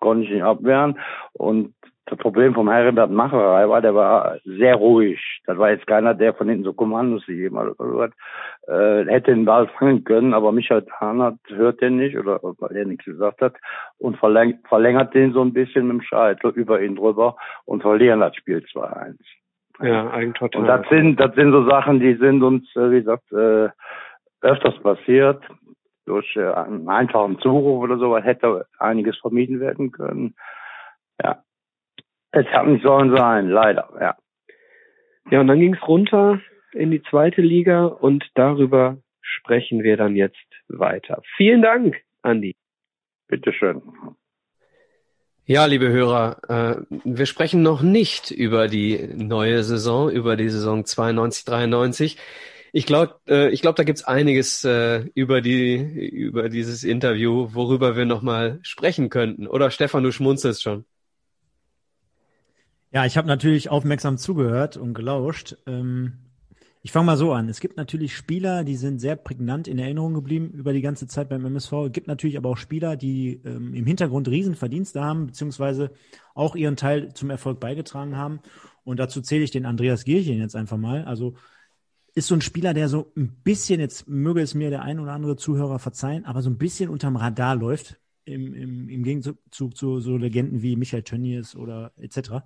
konnte 0.00 0.24
ich 0.24 0.30
nicht 0.30 0.42
abwehren. 0.42 0.98
Und 1.32 1.74
das 2.06 2.18
Problem 2.18 2.52
vom 2.52 2.68
Herbert 2.68 3.10
Macherei 3.10 3.66
war, 3.68 3.80
der 3.80 3.94
war 3.94 4.36
sehr 4.44 4.74
ruhig. 4.74 5.20
Das 5.46 5.56
war 5.56 5.70
jetzt 5.70 5.86
keiner, 5.86 6.12
der 6.14 6.34
von 6.34 6.48
hinten 6.48 6.64
so 6.64 6.74
Kommandos 6.74 7.24
gegeben 7.24 7.58
hat. 7.58 8.12
Äh, 8.68 9.10
hätte 9.10 9.30
den 9.30 9.46
Ball 9.46 9.68
fangen 9.78 10.04
können, 10.04 10.34
aber 10.34 10.52
Michael 10.52 10.82
Tarnert 10.82 11.38
hört 11.48 11.80
den 11.80 11.96
nicht 11.96 12.18
oder 12.18 12.40
weil 12.42 12.76
er 12.76 12.84
nichts 12.84 13.06
gesagt 13.06 13.40
hat 13.40 13.54
und 13.98 14.18
verläng 14.18 14.58
verlängert 14.68 15.14
den 15.14 15.32
so 15.32 15.40
ein 15.40 15.54
bisschen 15.54 15.86
mit 15.88 15.98
dem 15.98 16.02
Scheitel 16.02 16.50
über 16.50 16.82
ihn 16.82 16.96
drüber 16.96 17.36
und 17.64 17.80
verlieren 17.80 18.20
das 18.20 18.36
Spiel 18.36 18.58
2-1. 18.58 19.16
Ja, 19.80 20.10
Eigentor. 20.10 20.50
Und 20.54 20.66
das 20.66 20.86
sind, 20.88 21.18
das 21.18 21.34
sind 21.34 21.52
so 21.52 21.68
Sachen, 21.68 22.00
die 22.00 22.14
sind 22.14 22.42
uns, 22.42 22.64
äh, 22.76 22.90
wie 22.90 23.00
gesagt, 23.00 23.32
äh, 23.32 23.70
öfters 24.42 24.78
passiert. 24.82 25.42
Durch 26.06 26.36
äh, 26.36 26.44
einen 26.44 26.86
einfachen 26.86 27.38
Zuruf 27.38 27.82
oder 27.82 27.96
so 27.96 28.16
hätte 28.18 28.66
einiges 28.78 29.16
vermieden 29.16 29.58
werden 29.58 29.90
können. 29.90 30.34
Ja. 31.22 31.43
Es 32.36 32.46
hat 32.48 32.66
nicht 32.66 32.82
sollen 32.82 33.16
sein, 33.16 33.48
leider, 33.48 33.88
ja. 34.00 34.16
Ja, 35.30 35.40
und 35.40 35.46
dann 35.46 35.60
ging's 35.60 35.78
runter 35.86 36.40
in 36.72 36.90
die 36.90 37.02
zweite 37.04 37.40
Liga 37.40 37.86
und 37.86 38.24
darüber 38.34 38.98
sprechen 39.20 39.84
wir 39.84 39.96
dann 39.96 40.16
jetzt 40.16 40.44
weiter. 40.66 41.22
Vielen 41.36 41.62
Dank, 41.62 41.96
Andi. 42.22 42.56
Bitteschön. 43.28 43.82
Ja, 45.46 45.66
liebe 45.66 45.88
Hörer, 45.88 46.38
äh, 46.48 46.96
wir 47.04 47.26
sprechen 47.26 47.62
noch 47.62 47.82
nicht 47.82 48.32
über 48.32 48.66
die 48.66 49.10
neue 49.14 49.62
Saison, 49.62 50.10
über 50.10 50.34
die 50.34 50.48
Saison 50.48 50.84
92, 50.84 51.44
93. 51.44 52.16
Ich 52.72 52.84
glaube, 52.84 53.20
äh, 53.28 53.50
ich 53.50 53.62
glaube, 53.62 53.76
da 53.76 53.84
gibt's 53.84 54.02
einiges 54.02 54.64
äh, 54.64 55.04
über 55.14 55.40
die 55.40 55.76
über 55.76 56.48
dieses 56.48 56.82
Interview, 56.82 57.50
worüber 57.52 57.94
wir 57.94 58.06
noch 58.06 58.22
mal 58.22 58.58
sprechen 58.62 59.08
könnten. 59.08 59.46
Oder 59.46 59.70
Stefan, 59.70 60.02
du 60.02 60.10
schmunzelst 60.10 60.62
schon. 60.62 60.84
Ja, 62.94 63.04
ich 63.04 63.16
habe 63.16 63.26
natürlich 63.26 63.70
aufmerksam 63.70 64.18
zugehört 64.18 64.76
und 64.76 64.94
gelauscht. 64.94 65.56
Ähm, 65.66 66.12
ich 66.80 66.92
fange 66.92 67.06
mal 67.06 67.16
so 67.16 67.32
an. 67.32 67.48
Es 67.48 67.58
gibt 67.58 67.76
natürlich 67.76 68.14
Spieler, 68.14 68.62
die 68.62 68.76
sind 68.76 69.00
sehr 69.00 69.16
prägnant 69.16 69.66
in 69.66 69.80
Erinnerung 69.80 70.14
geblieben 70.14 70.52
über 70.52 70.72
die 70.72 70.80
ganze 70.80 71.08
Zeit 71.08 71.28
beim 71.28 71.44
MSV. 71.44 71.72
Es 71.86 71.92
gibt 71.92 72.06
natürlich 72.06 72.36
aber 72.36 72.50
auch 72.50 72.56
Spieler, 72.56 72.94
die 72.94 73.40
ähm, 73.44 73.74
im 73.74 73.84
Hintergrund 73.84 74.28
Riesenverdienste 74.28 75.02
haben, 75.02 75.26
beziehungsweise 75.26 75.90
auch 76.36 76.54
ihren 76.54 76.76
Teil 76.76 77.12
zum 77.14 77.30
Erfolg 77.30 77.58
beigetragen 77.58 78.16
haben. 78.16 78.38
Und 78.84 79.00
dazu 79.00 79.20
zähle 79.22 79.42
ich 79.42 79.50
den 79.50 79.66
Andreas 79.66 80.04
Gierchen 80.04 80.38
jetzt 80.38 80.54
einfach 80.54 80.76
mal. 80.76 81.04
Also 81.04 81.34
ist 82.14 82.28
so 82.28 82.36
ein 82.36 82.42
Spieler, 82.42 82.74
der 82.74 82.88
so 82.88 83.10
ein 83.16 83.40
bisschen, 83.42 83.80
jetzt 83.80 84.06
möge 84.06 84.40
es 84.40 84.54
mir 84.54 84.70
der 84.70 84.82
ein 84.82 85.00
oder 85.00 85.14
andere 85.14 85.34
Zuhörer 85.34 85.80
verzeihen, 85.80 86.26
aber 86.26 86.42
so 86.42 86.50
ein 86.50 86.58
bisschen 86.58 86.90
unterm 86.90 87.16
Radar 87.16 87.56
läuft, 87.56 87.98
im, 88.24 88.54
im, 88.54 88.88
im 88.88 89.02
Gegenzug 89.02 89.76
zu 89.76 90.00
so 90.00 90.16
Legenden 90.16 90.62
wie 90.62 90.76
Michael 90.76 91.02
Tönnies 91.02 91.56
oder 91.56 91.92
etc. 91.96 92.44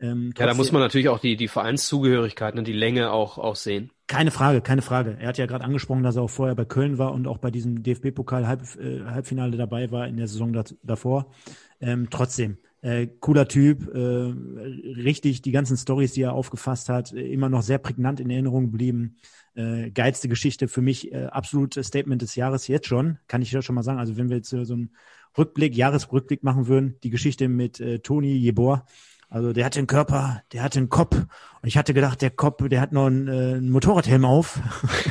Ähm, 0.00 0.32
Ja, 0.36 0.46
da 0.46 0.54
muss 0.54 0.72
man 0.72 0.82
natürlich 0.82 1.08
auch 1.08 1.18
die 1.18 1.36
die 1.36 1.48
Vereinszugehörigkeit 1.48 2.56
und 2.56 2.66
die 2.66 2.72
Länge 2.72 3.10
auch 3.10 3.38
auch 3.38 3.56
sehen. 3.56 3.90
Keine 4.08 4.30
Frage, 4.30 4.60
keine 4.60 4.82
Frage. 4.82 5.16
Er 5.18 5.28
hat 5.28 5.38
ja 5.38 5.46
gerade 5.46 5.64
angesprochen, 5.64 6.04
dass 6.04 6.16
er 6.16 6.22
auch 6.22 6.30
vorher 6.30 6.54
bei 6.54 6.64
Köln 6.64 6.96
war 6.98 7.12
und 7.12 7.26
auch 7.26 7.38
bei 7.38 7.50
diesem 7.50 7.82
DFB-Pokal-Halbfinale 7.82 9.54
äh, 9.54 9.58
dabei 9.58 9.90
war 9.90 10.06
in 10.06 10.16
der 10.16 10.28
Saison 10.28 10.52
da, 10.52 10.62
davor. 10.84 11.32
Ähm, 11.80 12.08
trotzdem, 12.08 12.58
äh, 12.82 13.08
cooler 13.18 13.48
Typ, 13.48 13.92
äh, 13.92 13.98
richtig 13.98 15.42
die 15.42 15.50
ganzen 15.50 15.76
Stories, 15.76 16.12
die 16.12 16.22
er 16.22 16.34
aufgefasst 16.34 16.88
hat, 16.88 17.12
immer 17.12 17.48
noch 17.48 17.62
sehr 17.62 17.78
prägnant 17.78 18.20
in 18.20 18.30
Erinnerung 18.30 18.70
geblieben. 18.70 19.16
Äh, 19.56 19.90
geilste 19.90 20.28
Geschichte 20.28 20.68
für 20.68 20.82
mich, 20.82 21.10
äh, 21.12 21.24
absolute 21.24 21.82
Statement 21.82 22.22
des 22.22 22.36
Jahres 22.36 22.68
jetzt 22.68 22.86
schon, 22.86 23.18
kann 23.26 23.42
ich 23.42 23.50
ja 23.50 23.60
schon 23.60 23.74
mal 23.74 23.82
sagen. 23.82 23.98
Also 23.98 24.16
wenn 24.16 24.28
wir 24.28 24.36
jetzt 24.36 24.50
so 24.50 24.56
einen 24.56 24.94
Rückblick, 25.36 25.76
Jahresrückblick 25.76 26.44
machen 26.44 26.68
würden, 26.68 26.96
die 27.02 27.10
Geschichte 27.10 27.48
mit 27.48 27.80
äh, 27.80 27.98
Toni 27.98 28.36
Jebor, 28.36 28.86
also 29.28 29.52
der 29.52 29.64
hatte 29.64 29.80
einen 29.80 29.88
Körper, 29.88 30.42
der 30.52 30.62
hatte 30.62 30.78
einen 30.78 30.88
Kopf 30.88 31.16
und 31.16 31.68
ich 31.68 31.76
hatte 31.76 31.94
gedacht, 31.94 32.22
der 32.22 32.30
Kopf, 32.30 32.66
der 32.68 32.80
hat 32.80 32.92
noch 32.92 33.06
einen, 33.06 33.26
äh, 33.26 33.56
einen 33.56 33.70
Motorradhelm 33.70 34.24
auf. 34.24 34.60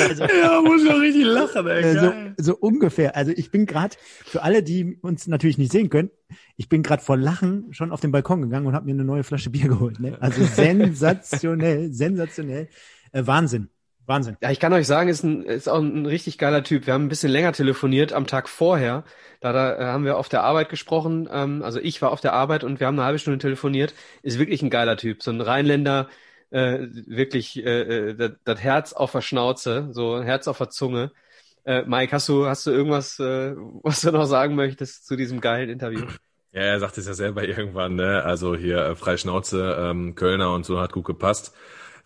also, 0.00 0.24
ja, 0.24 0.62
muss 0.62 0.82
ich 0.82 0.90
auch 0.90 1.00
richtig 1.00 1.24
lachen, 1.24 1.66
ey. 1.66 1.82
Äh, 1.82 2.00
so, 2.00 2.12
so 2.38 2.56
ungefähr. 2.56 3.14
Also 3.14 3.32
ich 3.32 3.50
bin 3.50 3.66
gerade, 3.66 3.94
für 4.24 4.42
alle, 4.42 4.62
die 4.62 4.96
uns 5.02 5.26
natürlich 5.26 5.58
nicht 5.58 5.70
sehen 5.70 5.90
können, 5.90 6.10
ich 6.56 6.70
bin 6.70 6.82
gerade 6.82 7.02
vor 7.02 7.18
Lachen 7.18 7.72
schon 7.74 7.92
auf 7.92 8.00
den 8.00 8.10
Balkon 8.10 8.40
gegangen 8.40 8.66
und 8.66 8.74
habe 8.74 8.86
mir 8.86 8.92
eine 8.92 9.04
neue 9.04 9.22
Flasche 9.22 9.50
Bier 9.50 9.68
geholt. 9.68 10.00
Ne? 10.00 10.16
Also 10.20 10.42
sensationell, 10.54 11.92
sensationell. 11.92 12.68
Äh, 13.12 13.26
Wahnsinn. 13.26 13.68
Wahnsinn. 14.06 14.36
Ja, 14.42 14.50
ich 14.50 14.58
kann 14.58 14.72
euch 14.72 14.86
sagen, 14.86 15.08
ist, 15.08 15.22
ein, 15.22 15.44
ist 15.44 15.68
auch 15.68 15.78
ein 15.78 16.06
richtig 16.06 16.38
geiler 16.38 16.64
Typ. 16.64 16.86
Wir 16.86 16.94
haben 16.94 17.04
ein 17.04 17.08
bisschen 17.08 17.30
länger 17.30 17.52
telefoniert 17.52 18.12
am 18.12 18.26
Tag 18.26 18.48
vorher. 18.48 19.04
Da, 19.40 19.52
da 19.52 19.78
äh, 19.78 19.84
haben 19.84 20.04
wir 20.04 20.18
auf 20.18 20.28
der 20.28 20.42
Arbeit 20.42 20.68
gesprochen. 20.68 21.28
Ähm, 21.30 21.62
also 21.62 21.78
ich 21.78 22.02
war 22.02 22.10
auf 22.10 22.20
der 22.20 22.32
Arbeit 22.32 22.64
und 22.64 22.80
wir 22.80 22.86
haben 22.86 22.98
eine 22.98 23.04
halbe 23.04 23.18
Stunde 23.18 23.38
telefoniert. 23.38 23.94
Ist 24.22 24.38
wirklich 24.38 24.62
ein 24.62 24.70
geiler 24.70 24.96
Typ. 24.96 25.22
So 25.22 25.30
ein 25.30 25.40
Rheinländer, 25.40 26.08
äh, 26.50 26.78
wirklich 27.06 27.64
äh, 27.64 28.10
äh 28.10 28.14
das, 28.14 28.32
das 28.44 28.60
Herz 28.60 28.92
auf 28.92 29.12
der 29.12 29.20
Schnauze, 29.20 29.88
so 29.92 30.14
ein 30.14 30.24
Herz 30.24 30.48
auf 30.48 30.58
der 30.58 30.70
Zunge. 30.70 31.12
Äh, 31.64 31.82
Mike, 31.86 32.12
hast 32.12 32.28
du, 32.28 32.46
hast 32.46 32.66
du 32.66 32.72
irgendwas, 32.72 33.20
äh, 33.20 33.54
was 33.82 34.00
du 34.00 34.10
noch 34.10 34.26
sagen 34.26 34.56
möchtest 34.56 35.06
zu 35.06 35.16
diesem 35.16 35.40
geilen 35.40 35.70
Interview? 35.70 36.06
Ja, 36.52 36.62
er 36.62 36.80
sagt 36.80 36.98
es 36.98 37.06
ja 37.06 37.14
selber 37.14 37.44
irgendwann, 37.44 37.94
ne? 37.94 38.24
Also 38.24 38.54
hier 38.54 38.78
äh, 38.78 38.96
frei 38.96 39.16
Schnauze, 39.16 39.76
ähm, 39.78 40.14
Kölner 40.14 40.52
und 40.52 40.66
so 40.66 40.80
hat 40.80 40.92
gut 40.92 41.06
gepasst. 41.06 41.54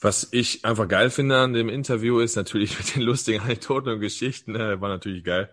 Was 0.01 0.29
ich 0.33 0.65
einfach 0.65 0.89
geil 0.89 1.11
finde 1.11 1.39
an 1.39 1.53
dem 1.53 1.69
Interview 1.69 2.21
ist 2.21 2.37
natürlich 2.37 2.79
mit 2.79 2.95
den 2.95 3.03
lustigen 3.03 3.41
Anekdoten 3.41 3.93
und 3.93 4.01
Geschichten, 4.01 4.53
ne, 4.53 4.81
war 4.81 4.89
natürlich 4.89 5.25
geil, 5.25 5.51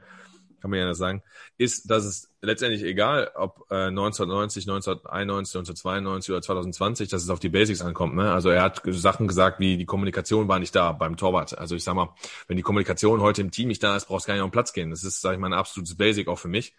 kann 0.64 0.72
man 0.72 0.80
ja 0.80 0.94
sagen, 0.94 1.22
ist, 1.58 1.92
dass 1.92 2.06
es 2.06 2.30
letztendlich 2.42 2.84
egal, 2.84 3.32
ob 3.36 3.66
äh, 3.70 3.88
1990, 3.88 4.64
1991, 4.64 5.56
1992 5.56 6.32
oder 6.32 6.42
2020, 6.42 7.10
dass 7.10 7.22
es 7.22 7.30
auf 7.30 7.42
die 7.42 7.50
Basics 7.50 7.82
ankommt. 7.82 8.16
Ne? 8.16 8.32
Also 8.32 8.50
er 8.50 8.62
hat 8.62 8.82
Sachen 8.86 9.28
gesagt, 9.28 9.60
wie 9.60 9.76
die 9.76 9.86
Kommunikation 9.86 10.48
war 10.48 10.60
nicht 10.60 10.74
da 10.74 10.94
beim 10.94 11.18
Torwart. 11.18 11.58
Also 11.58 11.76
ich 11.76 11.84
sag 11.84 11.96
mal, 11.96 12.16
wenn 12.48 12.56
die 12.56 12.64
Kommunikation 12.64 13.20
heute 13.20 13.42
im 13.42 13.52
Team 13.52 13.68
nicht 13.68 13.84
da 13.84 13.98
ist, 13.98 14.06
brauchst 14.06 14.26
du 14.26 14.30
gar 14.30 14.36
nicht 14.36 14.44
auf 14.44 14.52
den 14.52 14.54
Platz 14.54 14.72
gehen. 14.72 14.90
Das 14.90 15.04
ist, 15.04 15.20
sag 15.20 15.34
ich 15.34 15.40
mal, 15.40 15.48
ein 15.48 15.54
absolutes 15.54 15.96
Basic 15.98 16.30
auch 16.30 16.40
für 16.40 16.48
mich. 16.48 16.74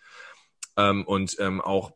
Ähm, 0.79 1.05
und 1.05 1.37
ähm, 1.39 1.61
auch 1.61 1.93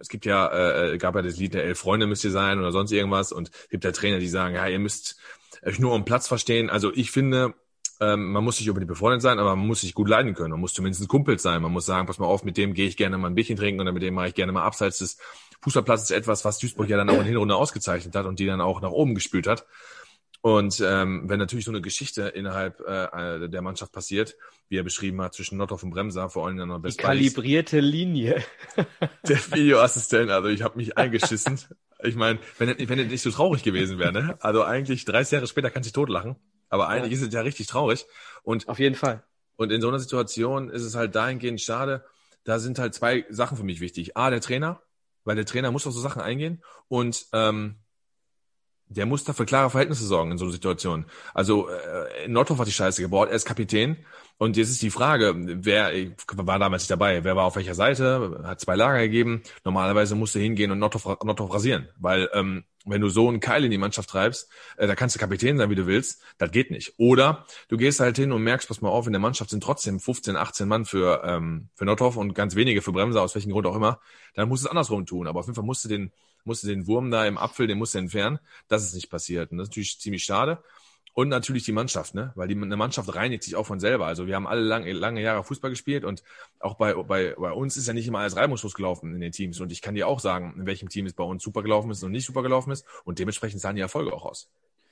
es 0.00 0.08
gibt 0.08 0.26
ja, 0.26 0.90
äh, 0.92 0.98
gab 0.98 1.14
ja 1.14 1.22
das 1.22 1.36
Lied 1.36 1.54
der 1.54 1.64
Elf 1.64 1.78
Freunde 1.78 2.06
müsst 2.06 2.24
ihr 2.24 2.30
sein 2.30 2.58
oder 2.58 2.72
sonst 2.72 2.92
irgendwas 2.92 3.32
und 3.32 3.50
es 3.50 3.68
gibt 3.68 3.84
ja 3.84 3.92
Trainer, 3.92 4.18
die 4.18 4.28
sagen, 4.28 4.54
ja, 4.54 4.66
ihr 4.66 4.78
müsst 4.78 5.16
euch 5.62 5.78
nur 5.78 5.92
um 5.94 6.04
Platz 6.04 6.28
verstehen. 6.28 6.70
Also 6.70 6.92
ich 6.94 7.10
finde, 7.10 7.54
ähm, 8.00 8.32
man 8.32 8.44
muss 8.44 8.58
sich 8.58 8.66
über 8.66 8.80
die 8.80 8.86
befreundet 8.86 9.22
sein, 9.22 9.38
aber 9.38 9.56
man 9.56 9.66
muss 9.66 9.80
sich 9.80 9.94
gut 9.94 10.08
leiden 10.08 10.34
können. 10.34 10.52
Man 10.52 10.60
muss 10.60 10.74
zumindest 10.74 11.06
Kumpel 11.08 11.38
sein. 11.38 11.62
Man 11.62 11.72
muss 11.72 11.86
sagen, 11.86 12.06
pass 12.06 12.18
mal 12.18 12.26
auf, 12.26 12.44
mit 12.44 12.56
dem 12.56 12.74
gehe 12.74 12.86
ich 12.86 12.96
gerne 12.96 13.18
mal 13.18 13.28
ein 13.28 13.34
Bierchen 13.34 13.56
trinken 13.56 13.80
oder 13.80 13.92
mit 13.92 14.02
dem 14.02 14.14
mache 14.14 14.28
ich 14.28 14.34
gerne 14.34 14.52
mal 14.52 14.62
abseits 14.62 14.98
des 14.98 15.18
Fußballplatzes 15.62 16.12
etwas, 16.12 16.44
was 16.44 16.58
Duisburg 16.58 16.88
ja 16.88 16.96
dann 16.96 17.08
auch 17.08 17.14
in 17.14 17.20
der 17.20 17.26
Hinrunde 17.32 17.56
ausgezeichnet 17.56 18.14
hat 18.14 18.26
und 18.26 18.38
die 18.38 18.46
dann 18.46 18.60
auch 18.60 18.80
nach 18.80 18.90
oben 18.90 19.14
gespült 19.14 19.46
hat. 19.46 19.66
Und 20.40 20.80
ähm, 20.80 21.28
wenn 21.28 21.38
natürlich 21.38 21.64
so 21.64 21.72
eine 21.72 21.80
Geschichte 21.80 22.28
innerhalb 22.28 22.80
äh, 22.80 23.48
der 23.48 23.60
Mannschaft 23.60 23.92
passiert, 23.92 24.36
wie 24.68 24.76
er 24.76 24.84
beschrieben 24.84 25.20
hat, 25.20 25.34
zwischen 25.34 25.58
Nothoff 25.58 25.82
und 25.82 25.90
Bremser, 25.90 26.30
vor 26.30 26.46
allem 26.46 26.56
dann 26.56 26.68
noch 26.68 26.78
Best 26.78 26.98
Die 26.98 27.02
kalibrierte 27.02 27.80
Linie. 27.80 28.44
der 29.28 29.38
Videoassistent, 29.52 30.30
also 30.30 30.48
ich 30.48 30.62
habe 30.62 30.76
mich 30.76 30.96
eingeschissen. 30.96 31.58
Ich 32.04 32.14
meine, 32.14 32.38
wenn, 32.58 32.68
wenn 32.78 32.98
er 32.98 33.06
nicht 33.06 33.22
so 33.22 33.30
traurig 33.32 33.64
gewesen 33.64 33.98
wäre, 33.98 34.12
ne? 34.12 34.36
Also 34.40 34.62
eigentlich 34.62 35.04
30 35.04 35.32
Jahre 35.32 35.46
später 35.48 35.70
kann 35.70 35.82
sich 35.82 35.92
totlachen. 35.92 36.36
Aber 36.68 36.88
eigentlich 36.88 37.12
ja. 37.12 37.18
ist 37.18 37.28
es 37.28 37.34
ja 37.34 37.40
richtig 37.40 37.66
traurig. 37.66 38.06
Und 38.42 38.68
auf 38.68 38.78
jeden 38.78 38.94
Fall. 38.94 39.24
Und 39.56 39.72
in 39.72 39.80
so 39.80 39.88
einer 39.88 39.98
Situation 39.98 40.70
ist 40.70 40.82
es 40.82 40.94
halt 40.94 41.16
dahingehend 41.16 41.60
schade. 41.60 42.04
Da 42.44 42.60
sind 42.60 42.78
halt 42.78 42.94
zwei 42.94 43.26
Sachen 43.28 43.56
für 43.56 43.64
mich 43.64 43.80
wichtig. 43.80 44.16
A, 44.16 44.30
der 44.30 44.40
Trainer, 44.40 44.80
weil 45.24 45.34
der 45.34 45.46
Trainer 45.46 45.72
muss 45.72 45.86
auf 45.86 45.92
so 45.92 46.00
Sachen 46.00 46.22
eingehen. 46.22 46.62
Und 46.86 47.26
ähm, 47.32 47.76
der 48.88 49.06
muss 49.06 49.24
da 49.24 49.32
für 49.32 49.44
klare 49.44 49.70
Verhältnisse 49.70 50.04
sorgen 50.04 50.32
in 50.32 50.38
so 50.38 50.44
einer 50.44 50.52
Situation. 50.52 51.06
Also 51.34 51.68
äh, 51.68 52.28
Nordhoff 52.28 52.58
hat 52.58 52.66
die 52.66 52.72
Scheiße 52.72 53.02
gebaut, 53.02 53.28
er 53.28 53.36
ist 53.36 53.44
Kapitän. 53.44 53.96
Und 54.40 54.56
jetzt 54.56 54.70
ist 54.70 54.82
die 54.82 54.90
Frage, 54.90 55.34
wer 55.36 55.90
war 56.34 56.60
damals 56.60 56.82
nicht 56.82 56.90
dabei, 56.92 57.24
wer 57.24 57.34
war 57.34 57.44
auf 57.44 57.56
welcher 57.56 57.74
Seite, 57.74 58.40
hat 58.44 58.60
zwei 58.60 58.76
Lager 58.76 59.00
gegeben. 59.00 59.42
Normalerweise 59.64 60.14
musst 60.14 60.36
du 60.36 60.38
hingehen 60.38 60.70
und 60.70 60.78
Nordhoff, 60.78 61.06
Nordhoff 61.24 61.52
rasieren, 61.52 61.88
weil 61.98 62.30
ähm, 62.32 62.62
wenn 62.84 63.00
du 63.00 63.08
so 63.08 63.28
einen 63.28 63.40
Keil 63.40 63.64
in 63.64 63.72
die 63.72 63.78
Mannschaft 63.78 64.08
treibst, 64.08 64.48
äh, 64.76 64.86
da 64.86 64.94
kannst 64.94 65.16
du 65.16 65.18
Kapitän 65.18 65.58
sein, 65.58 65.70
wie 65.70 65.74
du 65.74 65.86
willst, 65.86 66.22
das 66.38 66.52
geht 66.52 66.70
nicht. 66.70 66.94
Oder 66.98 67.46
du 67.68 67.76
gehst 67.76 67.98
halt 67.98 68.16
hin 68.16 68.30
und 68.30 68.42
merkst, 68.42 68.68
pass 68.68 68.80
mal 68.80 68.90
auf, 68.90 69.06
in 69.06 69.12
der 69.12 69.20
Mannschaft 69.20 69.50
sind 69.50 69.62
trotzdem 69.62 69.98
15, 69.98 70.36
18 70.36 70.68
Mann 70.68 70.84
für, 70.84 71.22
ähm, 71.24 71.68
für 71.74 71.84
Nordhoff 71.84 72.16
und 72.16 72.32
ganz 72.34 72.54
wenige 72.54 72.80
für 72.80 72.92
Bremser, 72.92 73.22
aus 73.22 73.34
welchem 73.34 73.50
Grund 73.50 73.66
auch 73.66 73.74
immer, 73.76 74.00
dann 74.34 74.48
musst 74.48 74.62
du 74.62 74.68
es 74.68 74.70
andersrum 74.70 75.04
tun. 75.04 75.26
Aber 75.26 75.40
auf 75.40 75.46
jeden 75.46 75.56
Fall 75.56 75.64
musst 75.64 75.84
du 75.84 75.88
den 75.88 76.12
musste 76.48 76.66
den 76.66 76.88
Wurm 76.88 77.12
da 77.12 77.24
im 77.26 77.38
Apfel, 77.38 77.68
den 77.68 77.78
musste 77.78 77.98
entfernen. 77.98 78.40
Das 78.66 78.82
ist 78.82 78.94
nicht 78.94 79.08
passiert. 79.08 79.52
Und 79.52 79.58
das 79.58 79.66
ist 79.66 79.70
natürlich 79.70 80.00
ziemlich 80.00 80.24
schade. 80.24 80.58
Und 81.14 81.28
natürlich 81.28 81.64
die 81.64 81.72
Mannschaft, 81.72 82.14
ne? 82.14 82.32
Weil 82.36 82.46
die 82.46 82.54
eine 82.54 82.76
Mannschaft 82.76 83.12
reinigt 83.12 83.42
sich 83.42 83.56
auch 83.56 83.66
von 83.66 83.80
selber. 83.80 84.06
Also 84.06 84.26
wir 84.28 84.36
haben 84.36 84.46
alle 84.46 84.60
lange, 84.60 84.92
lange 84.92 85.20
Jahre 85.20 85.42
Fußball 85.42 85.70
gespielt 85.70 86.04
und 86.04 86.22
auch 86.60 86.74
bei, 86.74 86.94
bei, 86.94 87.34
bei 87.36 87.50
uns 87.50 87.76
ist 87.76 87.88
ja 87.88 87.92
nicht 87.92 88.06
immer 88.06 88.20
alles 88.20 88.36
reibungslos 88.36 88.74
gelaufen 88.74 89.14
in 89.14 89.20
den 89.20 89.32
Teams. 89.32 89.60
Und 89.60 89.72
ich 89.72 89.82
kann 89.82 89.96
dir 89.96 90.06
auch 90.06 90.20
sagen, 90.20 90.54
in 90.56 90.66
welchem 90.66 90.88
Team 90.88 91.06
es 91.06 91.14
bei 91.14 91.24
uns 91.24 91.42
super 91.42 91.62
gelaufen 91.62 91.90
ist 91.90 92.02
und 92.04 92.12
nicht 92.12 92.24
super 92.24 92.42
gelaufen 92.42 92.70
ist. 92.70 92.86
Und 93.04 93.18
dementsprechend 93.18 93.60
sahen 93.60 93.74
die 93.74 93.82
Erfolge 93.82 94.12
auch 94.12 94.24
aus. 94.24 94.48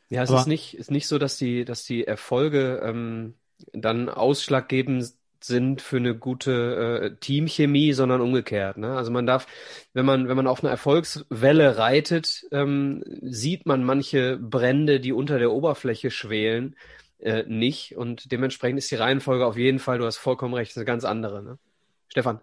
Ja, 0.08 0.22
es 0.22 0.30
Aber 0.30 0.40
ist 0.40 0.46
nicht, 0.46 0.74
ist 0.74 0.90
nicht 0.90 1.06
so, 1.06 1.18
dass 1.18 1.36
die, 1.36 1.64
dass 1.64 1.84
die 1.84 2.04
Erfolge 2.04 2.80
ähm, 2.82 3.34
dann 3.72 4.08
ausschlaggebend 4.08 5.12
sind 5.44 5.82
für 5.82 5.96
eine 5.96 6.14
gute 6.14 7.02
äh, 7.02 7.16
Teamchemie, 7.20 7.92
sondern 7.92 8.20
umgekehrt. 8.20 8.76
Ne? 8.76 8.96
Also 8.96 9.10
man 9.10 9.26
darf, 9.26 9.46
wenn 9.92 10.06
man, 10.06 10.28
wenn 10.28 10.36
man 10.36 10.46
auf 10.46 10.62
einer 10.62 10.70
Erfolgswelle 10.70 11.78
reitet, 11.78 12.46
ähm, 12.52 13.02
sieht 13.22 13.66
man 13.66 13.84
manche 13.84 14.36
Brände, 14.38 15.00
die 15.00 15.12
unter 15.12 15.38
der 15.38 15.52
Oberfläche 15.52 16.10
schwelen, 16.10 16.76
äh, 17.18 17.44
nicht. 17.46 17.96
Und 17.96 18.30
dementsprechend 18.32 18.78
ist 18.78 18.90
die 18.90 18.96
Reihenfolge 18.96 19.46
auf 19.46 19.56
jeden 19.56 19.78
Fall, 19.78 19.98
du 19.98 20.06
hast 20.06 20.18
vollkommen 20.18 20.54
recht, 20.54 20.76
eine 20.76 20.84
ganz 20.84 21.04
andere. 21.04 21.42
Ne? 21.42 21.58
Stefan. 22.08 22.40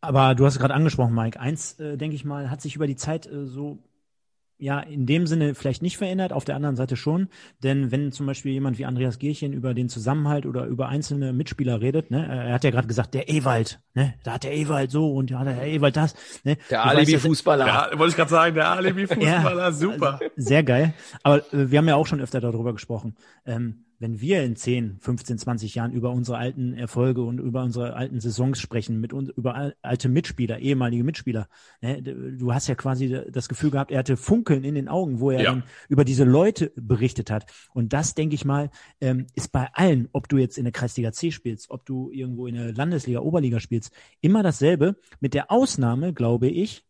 Aber 0.00 0.34
du 0.34 0.44
hast 0.46 0.58
gerade 0.58 0.74
angesprochen, 0.74 1.14
Mike. 1.14 1.40
Eins, 1.40 1.78
äh, 1.80 1.96
denke 1.96 2.16
ich 2.16 2.24
mal, 2.24 2.50
hat 2.50 2.60
sich 2.60 2.76
über 2.76 2.86
die 2.86 2.96
Zeit 2.96 3.26
äh, 3.26 3.46
so 3.46 3.78
ja, 4.58 4.80
in 4.80 5.06
dem 5.06 5.26
Sinne 5.26 5.54
vielleicht 5.54 5.82
nicht 5.82 5.98
verändert, 5.98 6.32
auf 6.32 6.44
der 6.44 6.56
anderen 6.56 6.76
Seite 6.76 6.96
schon. 6.96 7.28
Denn 7.62 7.90
wenn 7.90 8.12
zum 8.12 8.26
Beispiel 8.26 8.52
jemand 8.52 8.78
wie 8.78 8.86
Andreas 8.86 9.18
Gierchen 9.18 9.52
über 9.52 9.74
den 9.74 9.88
Zusammenhalt 9.88 10.46
oder 10.46 10.66
über 10.66 10.88
einzelne 10.88 11.32
Mitspieler 11.32 11.80
redet, 11.80 12.10
ne, 12.10 12.26
er 12.26 12.54
hat 12.54 12.64
ja 12.64 12.70
gerade 12.70 12.88
gesagt, 12.88 13.14
der 13.14 13.28
Ewald, 13.28 13.80
ne, 13.94 14.14
da 14.24 14.34
hat 14.34 14.44
der 14.44 14.54
Ewald 14.54 14.90
so 14.90 15.12
und 15.12 15.30
ja, 15.30 15.44
der 15.44 15.66
Ewald 15.66 15.96
das, 15.96 16.14
ne. 16.44 16.56
Der 16.70 16.84
Alibi-Fußballer. 16.84 17.66
Ja, 17.66 17.90
wollte 17.94 18.10
ich 18.10 18.16
gerade 18.16 18.30
sagen, 18.30 18.54
der 18.54 18.70
Alibi-Fußballer, 18.70 19.62
ja, 19.62 19.72
super. 19.72 20.20
Sehr 20.36 20.62
geil. 20.62 20.94
Aber 21.22 21.38
äh, 21.52 21.70
wir 21.70 21.78
haben 21.78 21.88
ja 21.88 21.96
auch 21.96 22.06
schon 22.06 22.20
öfter 22.20 22.40
darüber 22.40 22.72
gesprochen. 22.72 23.16
Ähm, 23.44 23.85
wenn 23.98 24.20
wir 24.20 24.42
in 24.42 24.56
10, 24.56 24.98
15, 25.00 25.38
20 25.38 25.74
Jahren 25.74 25.92
über 25.92 26.10
unsere 26.10 26.38
alten 26.38 26.74
Erfolge 26.74 27.22
und 27.22 27.38
über 27.38 27.62
unsere 27.62 27.94
alten 27.94 28.20
Saisons 28.20 28.60
sprechen, 28.60 29.00
mit 29.00 29.12
uns, 29.12 29.30
über 29.30 29.72
alte 29.82 30.08
Mitspieler, 30.08 30.58
ehemalige 30.58 31.04
Mitspieler, 31.04 31.48
ne, 31.80 32.02
du 32.02 32.52
hast 32.52 32.66
ja 32.68 32.74
quasi 32.74 33.22
das 33.30 33.48
Gefühl 33.48 33.70
gehabt, 33.70 33.90
er 33.90 34.00
hatte 34.00 34.16
Funkeln 34.16 34.64
in 34.64 34.74
den 34.74 34.88
Augen, 34.88 35.20
wo 35.20 35.30
er 35.30 35.42
ja. 35.42 35.50
dann 35.50 35.64
über 35.88 36.04
diese 36.04 36.24
Leute 36.24 36.72
berichtet 36.76 37.30
hat. 37.30 37.50
Und 37.72 37.92
das, 37.92 38.14
denke 38.14 38.34
ich 38.34 38.44
mal, 38.44 38.70
ähm, 39.00 39.26
ist 39.34 39.52
bei 39.52 39.68
allen, 39.72 40.08
ob 40.12 40.28
du 40.28 40.36
jetzt 40.36 40.58
in 40.58 40.64
der 40.64 40.72
Kreisliga 40.72 41.12
C 41.12 41.30
spielst, 41.30 41.70
ob 41.70 41.86
du 41.86 42.10
irgendwo 42.10 42.46
in 42.46 42.54
der 42.54 42.72
Landesliga, 42.72 43.20
Oberliga 43.20 43.60
spielst, 43.60 43.92
immer 44.20 44.42
dasselbe, 44.42 44.96
mit 45.20 45.34
der 45.34 45.50
Ausnahme, 45.50 46.12
glaube 46.12 46.48
ich, 46.48 46.84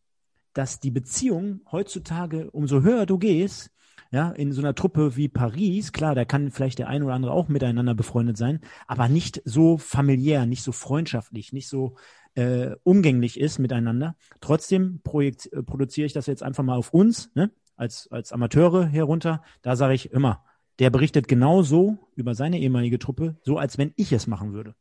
dass 0.53 0.79
die 0.79 0.91
Beziehung 0.91 1.61
heutzutage, 1.71 2.49
umso 2.51 2.81
höher 2.81 3.05
du 3.05 3.19
gehst, 3.19 3.71
ja, 4.11 4.31
in 4.31 4.51
so 4.51 4.61
einer 4.61 4.75
Truppe 4.75 5.15
wie 5.15 5.27
Paris, 5.27 5.91
klar, 5.91 6.15
da 6.15 6.25
kann 6.25 6.51
vielleicht 6.51 6.79
der 6.79 6.87
ein 6.87 7.03
oder 7.03 7.13
andere 7.13 7.31
auch 7.31 7.47
miteinander 7.47 7.93
befreundet 7.93 8.37
sein, 8.37 8.61
aber 8.87 9.09
nicht 9.09 9.41
so 9.45 9.77
familiär, 9.77 10.45
nicht 10.45 10.63
so 10.63 10.71
freundschaftlich, 10.71 11.53
nicht 11.53 11.67
so 11.67 11.95
äh, 12.35 12.75
umgänglich 12.83 13.39
ist 13.39 13.59
miteinander. 13.59 14.15
Trotzdem 14.41 15.01
projekt, 15.03 15.51
äh, 15.51 15.63
produziere 15.63 16.05
ich 16.05 16.13
das 16.13 16.27
jetzt 16.27 16.43
einfach 16.43 16.63
mal 16.63 16.77
auf 16.77 16.93
uns, 16.93 17.31
ne, 17.33 17.51
als, 17.75 18.07
als 18.11 18.31
Amateure 18.31 18.85
herunter. 18.85 19.43
Da 19.61 19.75
sage 19.75 19.93
ich 19.93 20.11
immer, 20.11 20.43
der 20.79 20.89
berichtet 20.89 21.27
genauso 21.27 21.97
über 22.15 22.35
seine 22.35 22.59
ehemalige 22.59 22.99
Truppe, 22.99 23.37
so 23.43 23.57
als 23.57 23.77
wenn 23.77 23.93
ich 23.95 24.11
es 24.11 24.27
machen 24.27 24.53
würde. 24.53 24.75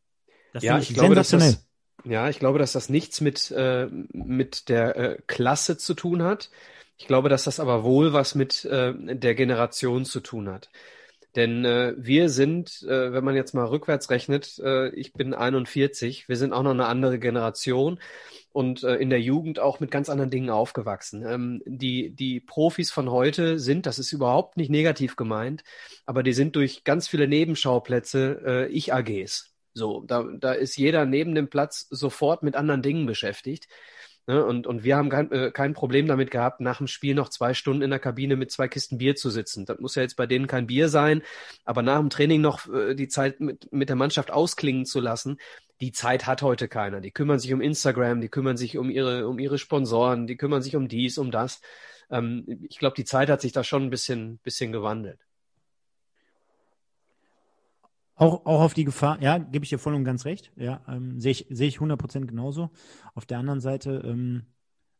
Das 0.53 0.62
ja, 0.62 0.79
ich, 0.79 0.91
ich 0.91 0.97
glaube, 0.97 1.14
sensationell. 1.14 1.53
Dass 1.53 1.64
das, 2.03 2.12
ja, 2.12 2.29
ich 2.29 2.39
glaube, 2.39 2.59
dass 2.59 2.72
das 2.72 2.89
nichts 2.89 3.20
mit, 3.20 3.51
äh, 3.51 3.89
mit 4.12 4.68
der 4.68 4.97
äh, 4.97 5.18
Klasse 5.27 5.79
zu 5.79 5.95
tun 5.95 6.22
hat, 6.22 6.51
ich 6.99 7.07
glaube, 7.07 7.29
dass 7.29 7.45
das 7.45 7.61
aber 7.61 7.85
wohl 7.85 8.13
was 8.13 8.35
mit 8.35 8.65
äh, 8.65 8.95
der 8.97 9.35
Generation 9.35 10.05
zu 10.05 10.21
tun 10.21 10.49
hat. 10.49 10.71
Denn 11.37 11.67
äh, 11.67 11.95
wir 11.99 12.31
sind, 12.31 12.83
äh, 12.89 13.13
wenn 13.13 13.23
man 13.23 13.37
jetzt 13.37 13.53
mal 13.53 13.67
rückwärts 13.67 14.09
rechnet, 14.09 14.59
äh, 14.59 14.89
ich 14.95 15.13
bin 15.13 15.35
41, 15.35 16.29
wir 16.29 16.37
sind 16.37 16.55
auch 16.55 16.63
noch 16.63 16.71
eine 16.71 16.87
andere 16.87 17.19
Generation 17.19 18.01
und 18.53 18.83
äh, 18.85 18.95
in 18.97 19.11
der 19.11 19.21
Jugend 19.21 19.59
auch 19.59 19.79
mit 19.79 19.91
ganz 19.91 20.09
anderen 20.09 20.31
Dingen 20.31 20.49
aufgewachsen. 20.49 21.27
Ähm, 21.27 21.63
die, 21.67 22.09
die 22.15 22.41
Profis 22.41 22.91
von 22.91 23.11
heute 23.11 23.59
sind, 23.59 23.85
das 23.85 23.99
ist 23.99 24.13
überhaupt 24.13 24.57
nicht 24.57 24.71
negativ 24.71 25.15
gemeint, 25.15 25.63
aber 26.07 26.23
die 26.23 26.33
sind 26.33 26.57
durch 26.57 26.85
ganz 26.85 27.07
viele 27.07 27.29
Nebenschauplätze 27.29 28.43
äh, 28.47 28.67
Ich-AGs. 28.69 29.53
So, 29.75 30.05
da, 30.07 30.25
da 30.39 30.55
ist 30.55 30.79
jeder 30.79 31.05
neben 31.05 31.35
dem 31.35 31.51
Platz 31.51 31.87
sofort 31.91 32.43
mit 32.43 32.57
anderen 32.57 32.81
Dingen 32.81 33.05
beschäftigt. 33.05 33.69
Ne? 34.27 34.45
Und, 34.45 34.66
und 34.66 34.83
wir 34.83 34.97
haben 34.97 35.09
kein, 35.09 35.31
äh, 35.31 35.51
kein 35.53 35.72
Problem 35.72 36.07
damit 36.07 36.31
gehabt, 36.31 36.61
nach 36.61 36.79
dem 36.79 36.89
Spiel 36.89 37.14
noch 37.14 37.29
zwei 37.29 37.55
Stunden 37.55 37.83
in 37.83 37.91
der 37.91 37.99
Kabine 37.99 38.37
mit 38.37 38.51
zwei 38.51 38.68
Kisten 38.68 38.99
Bier 38.99 39.14
zu 39.14 39.31
sitzen. 39.31 39.66
Das 39.66 39.79
muss 39.79 39.95
ja 39.95 40.03
jetzt 40.03 40.16
bei 40.16 40.27
denen 40.27 40.47
kein 40.47 40.66
Bier 40.66 40.89
sein, 40.89 41.22
aber 41.64 41.83
nach 41.83 41.99
dem 41.99 42.11
Training 42.11 42.41
noch 42.41 42.68
äh, 42.72 42.95
die 42.95 43.09
Zeit 43.09 43.41
mit, 43.41 43.72
mit 43.72 43.89
der 43.89 43.97
Mannschaft 43.97 44.31
ausklingen 44.31 44.85
zu 44.85 45.01
lassen, 45.01 45.39
die 45.81 45.93
Zeit 45.93 46.27
hat 46.27 46.43
heute 46.43 46.68
keiner. 46.68 47.01
Die 47.01 47.11
kümmern 47.11 47.39
sich 47.39 47.53
um 47.53 47.61
Instagram, 47.61 48.20
die 48.20 48.29
kümmern 48.29 48.57
sich 48.57 48.79
um 48.79 48.91
ihre, 48.91 49.29
um 49.29 49.39
ihre 49.39 49.59
Sponsoren, 49.59 50.27
die 50.27 50.37
kümmern 50.37 50.62
sich 50.62 50.77
um 50.77 50.89
dies, 50.89 51.18
um 51.18 51.31
das. 51.31 51.61
Ähm, 52.11 52.66
ich 52.68 52.79
glaube, 52.79 52.97
die 52.97 53.05
Zeit 53.05 53.31
hat 53.31 53.41
sich 53.41 53.53
da 53.53 53.64
schon 53.64 53.85
ein 53.85 53.91
bisschen, 53.91 54.39
bisschen 54.39 54.72
gewandelt. 54.72 55.26
Auch, 58.19 58.47
auch 58.47 58.62
auf 58.62 58.75
die 58.75 58.85
Gefahr, 58.85 59.21
ja, 59.23 59.37
gebe 59.39 59.64
ich 59.64 59.69
dir 59.69 59.79
voll 59.79 59.95
und 59.95 60.05
ganz 60.05 60.25
recht. 60.25 60.51
Ja, 60.57 60.83
ähm, 60.89 61.21
sehe 61.21 61.33
ich, 61.33 61.47
sehe 61.51 61.69
ich 61.69 61.79
100% 61.79 62.25
genauso. 62.27 62.71
Auf 63.14 63.27
der 63.27 63.39
anderen 63.39 63.61
Seite 63.61 64.03
ähm, 64.07 64.47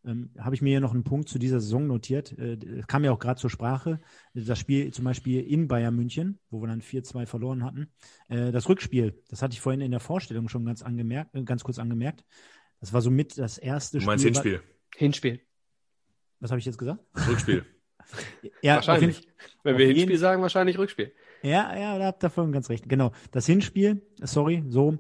ähm, 0.05 0.31
habe 0.39 0.55
ich 0.55 0.61
mir 0.61 0.69
hier 0.69 0.81
noch 0.81 0.93
einen 0.93 1.03
Punkt 1.03 1.29
zu 1.29 1.39
dieser 1.39 1.59
Saison 1.61 1.87
notiert. 1.87 2.39
Äh, 2.39 2.83
kam 2.87 3.05
ja 3.05 3.13
auch 3.13 3.19
gerade 3.19 3.41
zur 3.41 3.49
Sprache. 3.49 4.01
Das 4.35 4.59
Spiel 4.59 4.93
zum 4.93 5.07
Beispiel 5.07 5.41
in 5.43 5.67
Bayern 5.67 5.97
München, 5.97 6.39
wo 6.51 6.61
wir 6.61 6.69
dann 6.69 6.83
4-2 6.83 7.25
verloren 7.25 7.65
hatten. 7.65 7.89
Äh, 8.29 8.53
das 8.53 8.69
Rückspiel, 8.69 9.19
das 9.31 9.41
hatte 9.41 9.55
ich 9.55 9.63
vorhin 9.63 9.81
in 9.81 9.93
der 9.93 10.01
Vorstellung 10.01 10.51
schon 10.51 10.67
ganz 10.67 10.83
angemerkt, 10.83 11.35
äh, 11.35 11.43
ganz 11.43 11.65
kurz 11.65 11.79
angemerkt. 11.79 12.23
Das 12.81 12.93
war 12.93 13.01
somit 13.01 13.39
das 13.39 13.57
erste 13.57 13.99
Du 13.99 14.05
meinst 14.05 14.23
Spiel. 14.25 14.33
Hinspiel? 14.35 14.63
Hinspiel. 14.95 15.41
Was 16.41 16.51
habe 16.51 16.59
ich 16.59 16.67
jetzt 16.67 16.79
gesagt? 16.79 17.01
Rückspiel. 17.29 17.65
Ja, 18.63 18.77
wahrscheinlich. 18.77 19.17
auf 19.17 19.23
jeden- 19.25 19.33
Wenn 19.65 19.75
auf 19.75 19.79
wir 19.81 19.87
jeden- 19.87 19.97
Hinspiel 19.99 20.19
sagen, 20.19 20.41
wahrscheinlich 20.43 20.79
Rückspiel. 20.79 21.13
Ja, 21.43 21.77
ja, 21.77 21.99
da 21.99 22.07
habt 22.07 22.23
ihr 22.25 22.31
voll 22.31 22.45
und 22.45 22.53
ganz 22.53 22.69
recht. 22.71 22.89
Genau. 22.89 23.13
Das 23.31 23.47
Hinspiel, 23.47 24.03
sorry, 24.23 24.65
so, 24.69 24.99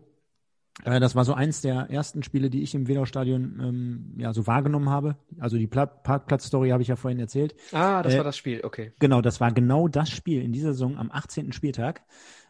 äh, 0.84 1.00
das 1.00 1.14
war 1.14 1.24
so 1.24 1.34
eins 1.34 1.60
der 1.60 1.90
ersten 1.90 2.22
Spiele, 2.22 2.50
die 2.50 2.62
ich 2.62 2.74
im 2.74 2.88
Wedau-Stadion 2.88 3.60
ähm, 3.60 4.14
ja, 4.18 4.32
so 4.32 4.46
wahrgenommen 4.46 4.90
habe. 4.90 5.16
Also 5.38 5.56
die 5.56 5.66
Pla 5.66 5.86
Parkplatz-Story 5.86 6.70
habe 6.70 6.82
ich 6.82 6.88
ja 6.88 6.96
vorhin 6.96 7.18
erzählt. 7.18 7.54
Ah, 7.72 8.02
das 8.02 8.14
Äh, 8.14 8.18
war 8.18 8.24
das 8.24 8.36
Spiel, 8.36 8.60
okay. 8.62 8.92
Genau, 8.98 9.20
das 9.20 9.40
war 9.40 9.52
genau 9.52 9.88
das 9.88 10.10
Spiel 10.10 10.42
in 10.42 10.52
dieser 10.52 10.72
Saison 10.72 10.98
am 10.98 11.10
18. 11.10 11.52
Spieltag. 11.52 12.02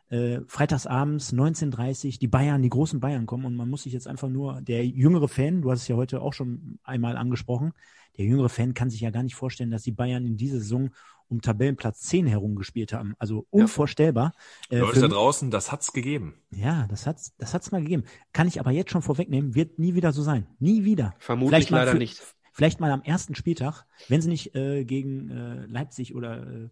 Äh, 0.08 0.40
freitagsabends 0.46 1.32
19.30 1.32 2.18
die 2.20 2.28
Bayern, 2.28 2.62
die 2.62 2.68
großen 2.68 3.00
Bayern 3.00 3.26
kommen 3.26 3.44
und 3.44 3.56
man 3.56 3.68
muss 3.68 3.82
sich 3.82 3.92
jetzt 3.92 4.06
einfach 4.06 4.28
nur, 4.28 4.60
der 4.62 4.86
jüngere 4.86 5.26
Fan, 5.28 5.62
du 5.62 5.70
hast 5.72 5.82
es 5.82 5.88
ja 5.88 5.96
heute 5.96 6.20
auch 6.20 6.32
schon 6.32 6.78
einmal 6.84 7.16
angesprochen, 7.16 7.72
der 8.16 8.24
jüngere 8.24 8.48
Fan 8.48 8.72
kann 8.72 8.88
sich 8.88 9.00
ja 9.00 9.10
gar 9.10 9.22
nicht 9.24 9.34
vorstellen, 9.34 9.70
dass 9.70 9.82
die 9.82 9.92
Bayern 9.92 10.24
in 10.24 10.36
dieser 10.36 10.58
Saison 10.58 10.90
um 11.28 11.40
Tabellenplatz 11.42 12.02
10 12.02 12.26
herum 12.28 12.54
gespielt 12.54 12.92
haben. 12.92 13.14
Also 13.18 13.46
unvorstellbar. 13.50 14.32
Äh, 14.70 14.78
Leute 14.78 15.00
da 15.00 15.08
draußen, 15.08 15.50
das 15.50 15.72
hat's 15.72 15.92
gegeben. 15.92 16.34
ja, 16.50 16.86
das 16.88 17.04
hat's, 17.06 17.34
das 17.36 17.52
hat's 17.52 17.72
mal 17.72 17.82
gegeben. 17.82 18.04
Kann 18.32 18.46
ich 18.46 18.60
aber 18.60 18.70
jetzt 18.70 18.92
schon 18.92 19.02
vorwegnehmen, 19.02 19.56
wird 19.56 19.80
nie 19.80 19.94
wieder 19.96 20.12
so 20.12 20.22
sein. 20.22 20.46
Nie 20.60 20.84
wieder. 20.84 21.14
Vermutlich 21.18 21.68
leider 21.68 21.90
für- 21.92 21.98
nicht. 21.98 22.22
Vielleicht 22.52 22.80
mal 22.80 22.90
am 22.92 23.02
ersten 23.02 23.34
Spieltag, 23.34 23.84
wenn 24.08 24.22
sie 24.22 24.28
nicht 24.30 24.54
äh, 24.54 24.84
gegen 24.84 25.30
äh, 25.30 25.66
Leipzig 25.66 26.14
oder 26.14 26.46
äh, 26.46 26.68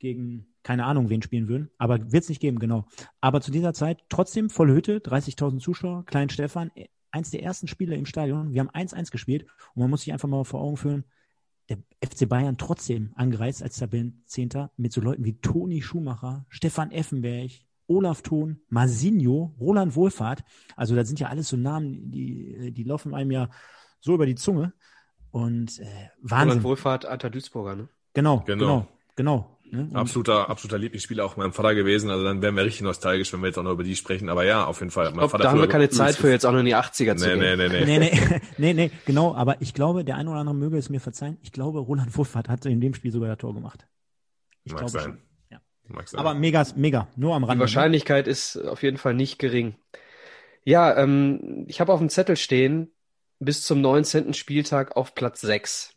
gegen 0.00 0.46
keine 0.62 0.84
Ahnung 0.84 1.08
wen 1.08 1.22
spielen 1.22 1.48
würden. 1.48 1.70
Aber 1.78 2.12
wird's 2.12 2.28
nicht 2.28 2.40
geben, 2.40 2.58
genau. 2.58 2.86
Aber 3.20 3.40
zu 3.40 3.50
dieser 3.50 3.72
Zeit 3.72 4.02
trotzdem 4.08 4.50
volle 4.50 4.74
Hütte, 4.74 4.98
30.000 4.98 5.58
Zuschauer, 5.60 6.04
Klein 6.04 6.28
Stefan, 6.28 6.70
eins 7.12 7.30
der 7.30 7.42
ersten 7.42 7.66
Spiele 7.66 7.96
im 7.96 8.06
Stadion. 8.06 8.52
Wir 8.52 8.60
haben 8.60 8.70
1-1 8.70 9.10
gespielt 9.10 9.46
und 9.74 9.80
man 9.80 9.90
muss 9.90 10.02
sich 10.02 10.12
einfach 10.12 10.28
mal 10.28 10.44
vor 10.44 10.60
Augen 10.60 10.76
führen, 10.76 11.04
der 11.68 11.78
FC 12.04 12.28
Bayern 12.28 12.58
trotzdem 12.58 13.12
angereist 13.14 13.62
als 13.62 13.78
Tabellenzehnter 13.78 14.70
mit 14.76 14.92
so 14.92 15.00
Leuten 15.00 15.24
wie 15.24 15.40
Toni 15.40 15.82
Schumacher, 15.82 16.44
Stefan 16.48 16.90
Effenberg, 16.90 17.52
Olaf 17.86 18.22
Thon, 18.22 18.60
Masinho, 18.68 19.54
Roland 19.58 19.94
Wohlfahrt. 19.96 20.44
Also 20.76 20.94
das 20.94 21.08
sind 21.08 21.20
ja 21.20 21.28
alles 21.28 21.48
so 21.48 21.56
Namen, 21.56 22.10
die, 22.10 22.72
die 22.72 22.84
laufen 22.84 23.14
einem 23.14 23.30
ja 23.30 23.50
so 24.00 24.14
über 24.14 24.26
die 24.26 24.34
Zunge. 24.34 24.72
Und 25.30 25.78
äh, 25.78 25.86
Wahnsinn. 26.20 26.48
Roland 26.48 26.62
Wohlfahrt, 26.64 27.06
alter 27.06 27.30
Duisburger, 27.30 27.76
ne? 27.76 27.88
Genau, 28.14 28.40
Genau. 28.40 28.58
genau, 28.64 28.88
genau. 29.16 29.59
Ne? 29.72 29.88
Absoluter, 29.94 30.50
absoluter 30.50 30.78
Lieblingsspieler 30.78 31.24
auch 31.24 31.36
meinem 31.36 31.52
Vater 31.52 31.74
gewesen. 31.74 32.10
Also 32.10 32.24
dann 32.24 32.42
wären 32.42 32.56
wir 32.56 32.64
richtig 32.64 32.82
nostalgisch, 32.82 33.32
wenn 33.32 33.40
wir 33.40 33.46
jetzt 33.48 33.58
auch 33.58 33.62
noch 33.62 33.72
über 33.72 33.84
die 33.84 33.94
sprechen. 33.96 34.28
Aber 34.28 34.44
ja, 34.44 34.64
auf 34.64 34.80
jeden 34.80 34.90
Fall. 34.90 35.06
Mein 35.06 35.14
glaub, 35.18 35.30
Vater 35.30 35.44
da 35.44 35.50
haben 35.50 35.60
wir 35.60 35.68
keine 35.68 35.88
Zeit 35.90 36.16
für 36.16 36.30
jetzt 36.30 36.44
auch 36.44 36.52
noch 36.52 36.58
in 36.60 36.66
die 36.66 36.74
80er 36.76 37.16
zu 37.16 37.26
Nee, 37.28 37.38
gehen. 37.38 37.58
nee, 37.58 37.68
nee, 37.68 37.84
nee. 37.84 37.98
Nee, 37.98 38.10
nee, 38.10 38.40
nee, 38.58 38.72
nee, 38.74 38.90
genau. 39.06 39.34
Aber 39.34 39.60
ich 39.60 39.74
glaube, 39.74 40.04
der 40.04 40.16
eine 40.16 40.30
oder 40.30 40.40
andere 40.40 40.54
möge 40.56 40.76
es 40.78 40.90
mir 40.90 41.00
verzeihen. 41.00 41.38
Ich 41.42 41.52
glaube, 41.52 41.78
Roland 41.78 42.16
Wohlfahrt 42.16 42.48
hat 42.48 42.66
in 42.66 42.80
dem 42.80 42.94
Spiel 42.94 43.12
sogar 43.12 43.28
das 43.28 43.38
Tor 43.38 43.54
gemacht. 43.54 43.86
Ich 44.64 44.72
Mag 44.72 44.80
glaube 44.80 44.90
sein. 44.92 45.02
schon. 45.02 45.18
Ja. 45.50 45.60
Mag 45.88 46.08
sein. 46.08 46.20
Aber 46.20 46.34
mega, 46.34 46.66
mega. 46.76 47.08
Nur 47.16 47.34
am 47.34 47.42
Die 47.42 47.48
Rande. 47.48 47.58
ne? 47.58 47.60
Wahrscheinlichkeit 47.62 48.26
ist 48.28 48.56
auf 48.56 48.82
jeden 48.82 48.96
Fall 48.98 49.14
nicht 49.14 49.38
gering. 49.38 49.76
Ja, 50.64 50.96
ähm, 50.96 51.64
ich 51.68 51.80
habe 51.80 51.92
auf 51.92 52.00
dem 52.00 52.08
Zettel 52.10 52.36
stehen, 52.36 52.90
bis 53.38 53.62
zum 53.62 53.80
19. 53.80 54.34
Spieltag 54.34 54.96
auf 54.96 55.14
Platz 55.14 55.40
6. 55.40 55.94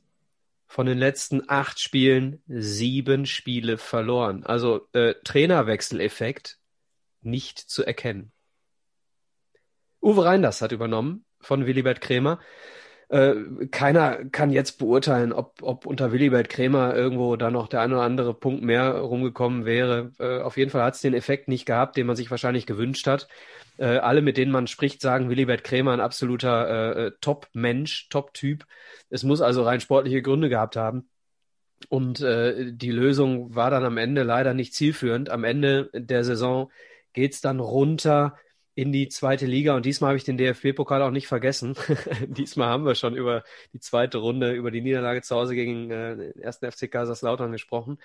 Von 0.74 0.88
den 0.88 0.98
letzten 0.98 1.48
acht 1.52 1.80
Spielen 1.80 2.42
sieben 2.48 3.28
Spiele 3.28 3.78
verloren. 3.78 4.44
Also 4.44 4.88
äh, 4.94 5.14
Trainerwechseleffekt 5.24 6.58
nicht 7.22 7.60
zu 7.60 7.86
erkennen. 7.86 8.32
Uwe 10.02 10.26
Reinders 10.26 10.64
hat 10.64 10.72
übernommen 10.72 11.26
von 11.40 11.68
Willibert 11.68 12.02
Krämer. 12.02 12.40
Äh, 13.14 13.68
keiner 13.68 14.26
kann 14.32 14.50
jetzt 14.50 14.80
beurteilen, 14.80 15.34
ob, 15.34 15.62
ob 15.62 15.86
unter 15.86 16.12
Willibert 16.12 16.50
Krämer 16.50 16.96
irgendwo 16.96 17.36
da 17.36 17.52
noch 17.52 17.68
der 17.68 17.82
ein 17.82 17.94
oder 17.94 18.02
andere 18.02 18.34
Punkt 18.34 18.64
mehr 18.64 18.90
rumgekommen 18.92 19.66
wäre. 19.66 20.14
Äh, 20.18 20.40
auf 20.40 20.58
jeden 20.58 20.72
Fall 20.72 20.82
hat 20.82 20.96
es 20.96 21.02
den 21.02 21.14
Effekt 21.14 21.48
nicht 21.48 21.68
gehabt, 21.68 21.96
den 21.96 22.08
man 22.08 22.16
sich 22.16 22.32
wahrscheinlich 22.32 22.66
gewünscht 22.66 23.06
hat. 23.06 23.28
Äh, 23.78 23.98
alle, 23.98 24.24
mit 24.24 24.38
denen 24.38 24.52
man 24.52 24.66
spricht, 24.66 25.00
sagen, 25.00 25.30
Willibert 25.30 25.64
Krämer 25.64 25.92
ein 25.92 26.00
absoluter 26.00 26.96
äh, 26.96 27.12
Top-Mensch, 27.22 28.10
Top-Typ. 28.10 28.66
Es 29.12 29.22
muss 29.22 29.42
also 29.42 29.62
rein 29.62 29.80
sportliche 29.80 30.24
Gründe 30.24 30.50
gehabt 30.50 30.76
haben. 30.76 31.08
Und 31.90 32.20
äh, 32.22 32.72
die 32.74 32.92
Lösung 32.92 33.54
war 33.54 33.70
dann 33.70 33.86
am 33.86 33.98
Ende 33.98 34.24
leider 34.24 34.56
nicht 34.56 34.74
zielführend. 34.74 35.30
Am 35.30 35.44
Ende 35.44 35.92
der 35.94 36.24
Saison 36.24 36.72
geht's 37.14 37.42
dann 37.42 37.60
runter 37.60 38.40
in 38.76 38.92
die 38.92 39.08
zweite 39.08 39.46
Liga 39.46 39.76
und 39.76 39.86
diesmal 39.86 40.10
habe 40.10 40.18
ich 40.18 40.24
den 40.24 40.38
DFB-Pokal 40.38 41.02
auch 41.02 41.12
nicht 41.12 41.28
vergessen. 41.28 41.76
diesmal 42.28 42.70
haben 42.70 42.86
wir 42.86 42.96
schon 42.96 43.16
über 43.16 43.44
die 43.74 43.80
zweite 43.80 44.18
Runde, 44.18 44.52
über 44.54 44.72
die 44.72 44.82
Niederlage 44.82 45.22
zu 45.22 45.36
Hause 45.36 45.56
gegen 45.56 45.92
äh, 45.92 46.16
den 46.16 46.40
ersten 46.40 46.72
FC 46.72 46.90
Kaiserslautern 46.90 47.52
gesprochen. 47.52 48.00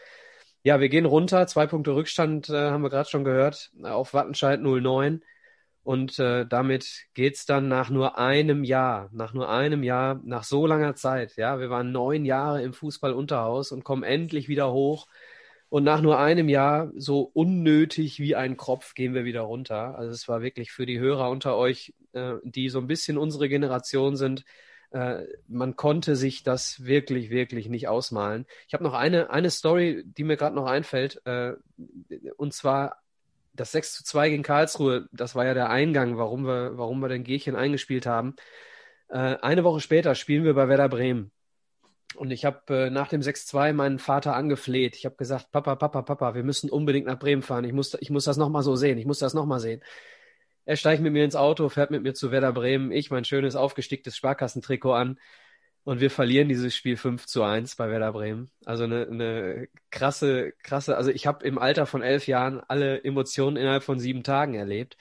Ja, 0.65 0.81
wir 0.81 0.89
gehen 0.89 1.07
runter, 1.07 1.47
zwei 1.47 1.67
Punkte 1.67 1.95
Rückstand 1.95 2.51
äh, 2.51 2.71
haben 2.71 2.83
wir 2.83 2.91
gerade 2.91 3.09
schon 3.09 3.25
gehört, 3.25 3.71
auf 3.83 4.13
Wattenscheid 4.13 4.61
09 4.61 5.23
und 5.85 6.19
äh, 6.19 6.45
damit 6.47 7.07
geht's 7.15 7.47
dann 7.47 7.69
nach 7.69 7.89
nur 7.89 8.19
einem 8.19 8.63
Jahr, 8.65 9.09
nach 9.13 9.33
nur 9.33 9.49
einem 9.49 9.83
Jahr, 9.83 10.21
nach 10.25 10.45
so 10.45 10.67
langer 10.67 10.95
Zeit, 10.97 11.37
ja, 11.37 11.61
wir 11.61 11.71
waren 11.71 11.93
neun 11.93 12.27
Jahre 12.27 12.63
im 12.63 12.75
Fußball-Unterhaus 12.75 13.73
und 13.73 13.85
kommen 13.85 14.03
endlich 14.03 14.49
wieder 14.49 14.71
hoch 14.73 15.07
und 15.69 15.85
nach 15.85 16.01
nur 16.01 16.19
einem 16.19 16.49
Jahr, 16.49 16.91
so 16.97 17.21
unnötig 17.35 18.21
wie 18.21 18.35
ein 18.35 18.57
Kropf, 18.57 18.95
gehen 18.95 19.15
wir 19.15 19.25
wieder 19.25 19.43
runter. 19.43 19.99
Also 19.99 20.13
es 20.13 20.29
war 20.29 20.43
wirklich 20.43 20.73
für 20.73 20.87
die 20.87 20.99
Hörer 20.99 21.31
unter 21.31 21.57
euch, 21.57 21.95
äh, 22.13 22.35
die 22.43 22.69
so 22.69 22.79
ein 22.79 22.87
bisschen 22.87 23.19
unsere 23.19 23.49
Generation 23.49 24.17
sind, 24.17 24.45
äh, 24.91 25.25
man 25.47 25.77
konnte 25.77 26.17
sich 26.17 26.43
das 26.43 26.85
wirklich, 26.85 27.31
wirklich 27.31 27.69
nicht 27.69 27.89
ausmalen. 27.89 28.47
Ich 28.67 28.75
habe 28.75 28.85
noch 28.85 28.95
eine, 28.95 29.31
eine 29.31 29.51
Story, 29.51 30.03
die 30.07 30.25
mir 30.25 30.37
gerade 30.37 30.57
noch 30.57 30.67
einfällt, 30.67 31.21
äh, 31.27 31.53
und 32.37 32.55
zwar 32.55 33.03
das 33.53 33.73
6 33.73 33.95
zu 33.95 34.05
2 34.05 34.31
gegen 34.31 34.43
Karlsruhe, 34.43 35.09
das 35.13 35.35
war 35.35 35.45
ja 35.45 35.55
der 35.55 35.71
Eingang, 35.71 36.17
warum 36.17 36.47
wir, 36.47 36.79
warum 36.79 37.01
wir 37.01 37.09
den 37.09 37.25
Gehchen 37.25 37.57
eingespielt 37.57 38.07
haben. 38.07 38.37
Äh, 39.09 39.37
eine 39.43 39.65
Woche 39.65 39.81
später 39.81 40.15
spielen 40.15 40.45
wir 40.45 40.55
bei 40.55 40.69
Werder 40.69 40.89
Bremen. 40.89 41.33
Und 42.17 42.31
ich 42.31 42.45
habe 42.45 42.87
äh, 42.87 42.91
nach 42.91 43.09
dem 43.09 43.21
6-2 43.21 43.73
meinen 43.73 43.99
Vater 43.99 44.35
angefleht. 44.35 44.97
Ich 44.97 45.05
habe 45.05 45.17
gesagt, 45.17 45.53
Papa, 45.53 45.77
Papa, 45.77 46.03
Papa, 46.03 46.35
wir 46.35 46.43
müssen 46.43 46.71
unbedingt 46.71 47.07
nach 47.07 47.19
Bremen 47.19 47.43
fahren. 47.43 47.65
Ich 47.65 47.73
muss, 47.73 47.95
ich 48.01 48.11
muss 48.11 48.25
das 48.25 48.37
nochmal 48.37 48.63
so 48.63 48.77
sehen. 48.77 48.99
Ich 48.99 49.07
muss 49.07 49.19
das 49.19 49.35
nochmal 49.35 49.61
sehen. 49.61 49.83
Er 50.65 50.77
steigt 50.77 51.03
mit 51.03 51.13
mir 51.13 51.25
ins 51.25 51.37
Auto, 51.37 51.69
fährt 51.69 51.91
mit 51.91 52.03
mir 52.03 52.15
zu 52.15 52.31
Werder 52.31 52.53
Bremen. 52.53 52.93
Ich 52.93 53.11
mein 53.11 53.25
schönes 53.25 53.57
aufgesticktes 53.57 54.17
Sparkassentrikot 54.17 54.93
an. 54.93 55.19
Und 55.85 56.01
wir 56.01 56.11
verlieren 56.11 56.49
dieses 56.49 56.75
Spiel 56.77 56.97
5 56.99 57.27
zu 57.27 57.43
1 57.43 57.77
bei 57.77 57.89
Werder 57.91 58.13
Bremen. 58.13 58.51
Also 58.67 58.85
eine, 58.85 59.07
eine 59.07 59.69
krasse, 59.91 60.53
krasse, 60.63 60.97
also 60.97 61.11
ich 61.11 61.27
habe 61.27 61.47
im 61.47 61.59
Alter 61.59 61.87
von 61.87 62.03
elf 62.03 62.27
Jahren 62.27 62.61
alle 62.69 63.03
Emotionen 63.05 63.57
innerhalb 63.57 63.83
von 63.83 63.99
sieben 63.99 64.23
Tagen 64.23 64.55
erlebt. 64.55 64.99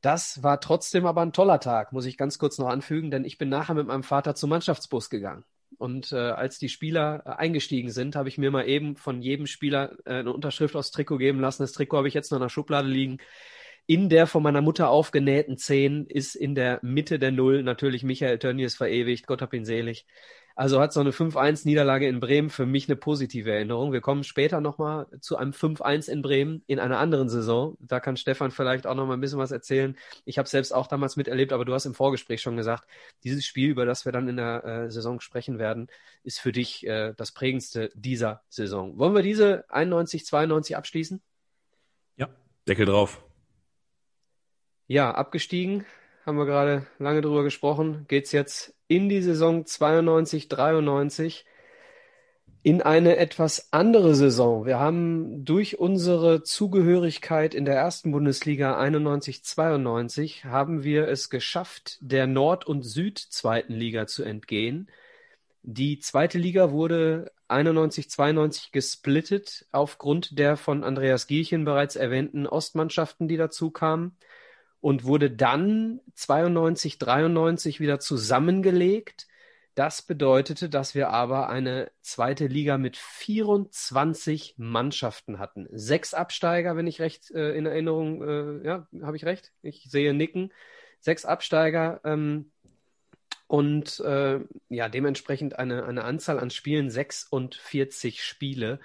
Das 0.00 0.42
war 0.42 0.60
trotzdem 0.60 1.04
aber 1.04 1.20
ein 1.20 1.34
toller 1.34 1.60
Tag, 1.60 1.92
muss 1.92 2.06
ich 2.06 2.16
ganz 2.16 2.38
kurz 2.38 2.56
noch 2.58 2.68
anfügen, 2.68 3.10
denn 3.10 3.26
ich 3.26 3.36
bin 3.36 3.50
nachher 3.50 3.74
mit 3.74 3.86
meinem 3.86 4.02
Vater 4.02 4.34
zum 4.34 4.48
Mannschaftsbus 4.48 5.10
gegangen. 5.10 5.44
Und 5.78 6.12
äh, 6.12 6.16
als 6.16 6.58
die 6.58 6.68
Spieler 6.68 7.22
äh, 7.24 7.30
eingestiegen 7.30 7.90
sind, 7.90 8.16
habe 8.16 8.28
ich 8.28 8.38
mir 8.38 8.50
mal 8.50 8.68
eben 8.68 8.96
von 8.96 9.22
jedem 9.22 9.46
Spieler 9.46 9.96
äh, 10.04 10.14
eine 10.20 10.32
Unterschrift 10.32 10.76
aufs 10.76 10.90
Trikot 10.90 11.18
geben 11.18 11.40
lassen. 11.40 11.62
Das 11.62 11.72
Trikot 11.72 11.98
habe 11.98 12.08
ich 12.08 12.14
jetzt 12.14 12.30
noch 12.30 12.38
in 12.38 12.42
der 12.42 12.48
Schublade 12.48 12.88
liegen. 12.88 13.18
In 13.86 14.08
der 14.08 14.26
von 14.26 14.42
meiner 14.42 14.62
Mutter 14.62 14.88
aufgenähten 14.88 15.56
10 15.56 16.06
ist 16.06 16.36
in 16.36 16.54
der 16.54 16.78
Mitte 16.82 17.18
der 17.18 17.32
Null 17.32 17.62
natürlich 17.62 18.04
Michael 18.04 18.38
Tönnies 18.38 18.76
verewigt. 18.76 19.26
Gott 19.26 19.42
hab 19.42 19.52
ihn 19.54 19.64
selig. 19.64 20.06
Also 20.60 20.78
hat 20.78 20.92
so 20.92 21.00
eine 21.00 21.12
5-1-Niederlage 21.12 22.06
in 22.06 22.20
Bremen 22.20 22.50
für 22.50 22.66
mich 22.66 22.86
eine 22.86 22.94
positive 22.94 23.50
Erinnerung. 23.50 23.94
Wir 23.94 24.02
kommen 24.02 24.24
später 24.24 24.60
nochmal 24.60 25.06
zu 25.22 25.38
einem 25.38 25.52
5-1 25.52 26.10
in 26.10 26.20
Bremen 26.20 26.62
in 26.66 26.78
einer 26.78 26.98
anderen 26.98 27.30
Saison. 27.30 27.78
Da 27.80 27.98
kann 27.98 28.18
Stefan 28.18 28.50
vielleicht 28.50 28.86
auch 28.86 28.94
nochmal 28.94 29.16
ein 29.16 29.22
bisschen 29.22 29.38
was 29.38 29.52
erzählen. 29.52 29.96
Ich 30.26 30.36
habe 30.36 30.46
selbst 30.50 30.72
auch 30.72 30.86
damals 30.86 31.16
miterlebt, 31.16 31.54
aber 31.54 31.64
du 31.64 31.72
hast 31.72 31.86
im 31.86 31.94
Vorgespräch 31.94 32.42
schon 32.42 32.58
gesagt, 32.58 32.86
dieses 33.24 33.46
Spiel, 33.46 33.70
über 33.70 33.86
das 33.86 34.04
wir 34.04 34.12
dann 34.12 34.28
in 34.28 34.36
der 34.36 34.62
äh, 34.62 34.90
Saison 34.90 35.20
sprechen 35.20 35.58
werden, 35.58 35.88
ist 36.24 36.40
für 36.40 36.52
dich 36.52 36.86
äh, 36.86 37.14
das 37.16 37.32
prägendste 37.32 37.90
dieser 37.94 38.42
Saison. 38.50 38.98
Wollen 38.98 39.14
wir 39.14 39.22
diese 39.22 39.64
91, 39.70 40.26
92 40.26 40.76
abschließen? 40.76 41.22
Ja. 42.18 42.28
Deckel 42.68 42.84
drauf. 42.84 43.24
Ja, 44.88 45.10
abgestiegen 45.10 45.86
haben 46.26 46.38
wir 46.38 46.46
gerade 46.46 46.86
lange 46.98 47.22
drüber 47.22 47.42
gesprochen, 47.42 48.04
geht's 48.08 48.32
jetzt 48.32 48.74
in 48.88 49.08
die 49.08 49.22
Saison 49.22 49.64
92, 49.64 50.48
93 50.48 51.44
in 52.62 52.82
eine 52.82 53.16
etwas 53.16 53.72
andere 53.72 54.14
Saison. 54.14 54.66
Wir 54.66 54.78
haben 54.78 55.44
durch 55.46 55.78
unsere 55.78 56.42
Zugehörigkeit 56.42 57.54
in 57.54 57.64
der 57.64 57.76
ersten 57.76 58.12
Bundesliga 58.12 58.76
91, 58.76 59.42
92 59.44 60.44
haben 60.44 60.84
wir 60.84 61.08
es 61.08 61.30
geschafft, 61.30 61.96
der 62.02 62.26
Nord- 62.26 62.66
und 62.66 62.82
Süd-zweiten 62.82 63.72
Liga 63.72 64.06
zu 64.06 64.24
entgehen. 64.24 64.90
Die 65.62 66.00
zweite 66.00 66.36
Liga 66.36 66.70
wurde 66.70 67.32
91, 67.48 68.10
92 68.10 68.72
gesplittet 68.72 69.66
aufgrund 69.72 70.38
der 70.38 70.58
von 70.58 70.84
Andreas 70.84 71.26
Gierchen 71.26 71.64
bereits 71.64 71.96
erwähnten 71.96 72.46
Ostmannschaften, 72.46 73.26
die 73.26 73.38
dazu 73.38 73.70
kamen 73.70 74.16
und 74.80 75.04
wurde 75.04 75.30
dann 75.30 76.00
92, 76.14 76.98
93 76.98 77.80
wieder 77.80 78.00
zusammengelegt. 78.00 79.26
Das 79.74 80.02
bedeutete, 80.02 80.68
dass 80.68 80.94
wir 80.94 81.10
aber 81.10 81.48
eine 81.48 81.90
zweite 82.02 82.46
Liga 82.46 82.76
mit 82.76 82.96
24 82.96 84.54
Mannschaften 84.58 85.38
hatten. 85.38 85.68
Sechs 85.70 86.12
Absteiger, 86.12 86.76
wenn 86.76 86.86
ich 86.86 87.00
recht 87.00 87.30
äh, 87.30 87.52
in 87.52 87.66
Erinnerung, 87.66 88.22
äh, 88.22 88.66
ja, 88.66 88.88
habe 89.02 89.16
ich 89.16 89.24
recht? 89.24 89.52
Ich 89.62 89.84
sehe 89.88 90.12
Nicken. 90.12 90.52
Sechs 90.98 91.24
Absteiger 91.24 92.00
ähm, 92.04 92.50
und 93.46 94.00
äh, 94.00 94.40
ja, 94.68 94.88
dementsprechend 94.88 95.58
eine, 95.58 95.84
eine 95.84 96.04
Anzahl 96.04 96.38
an 96.38 96.50
Spielen, 96.50 96.90
46 96.90 98.22
Spiele 98.22 98.80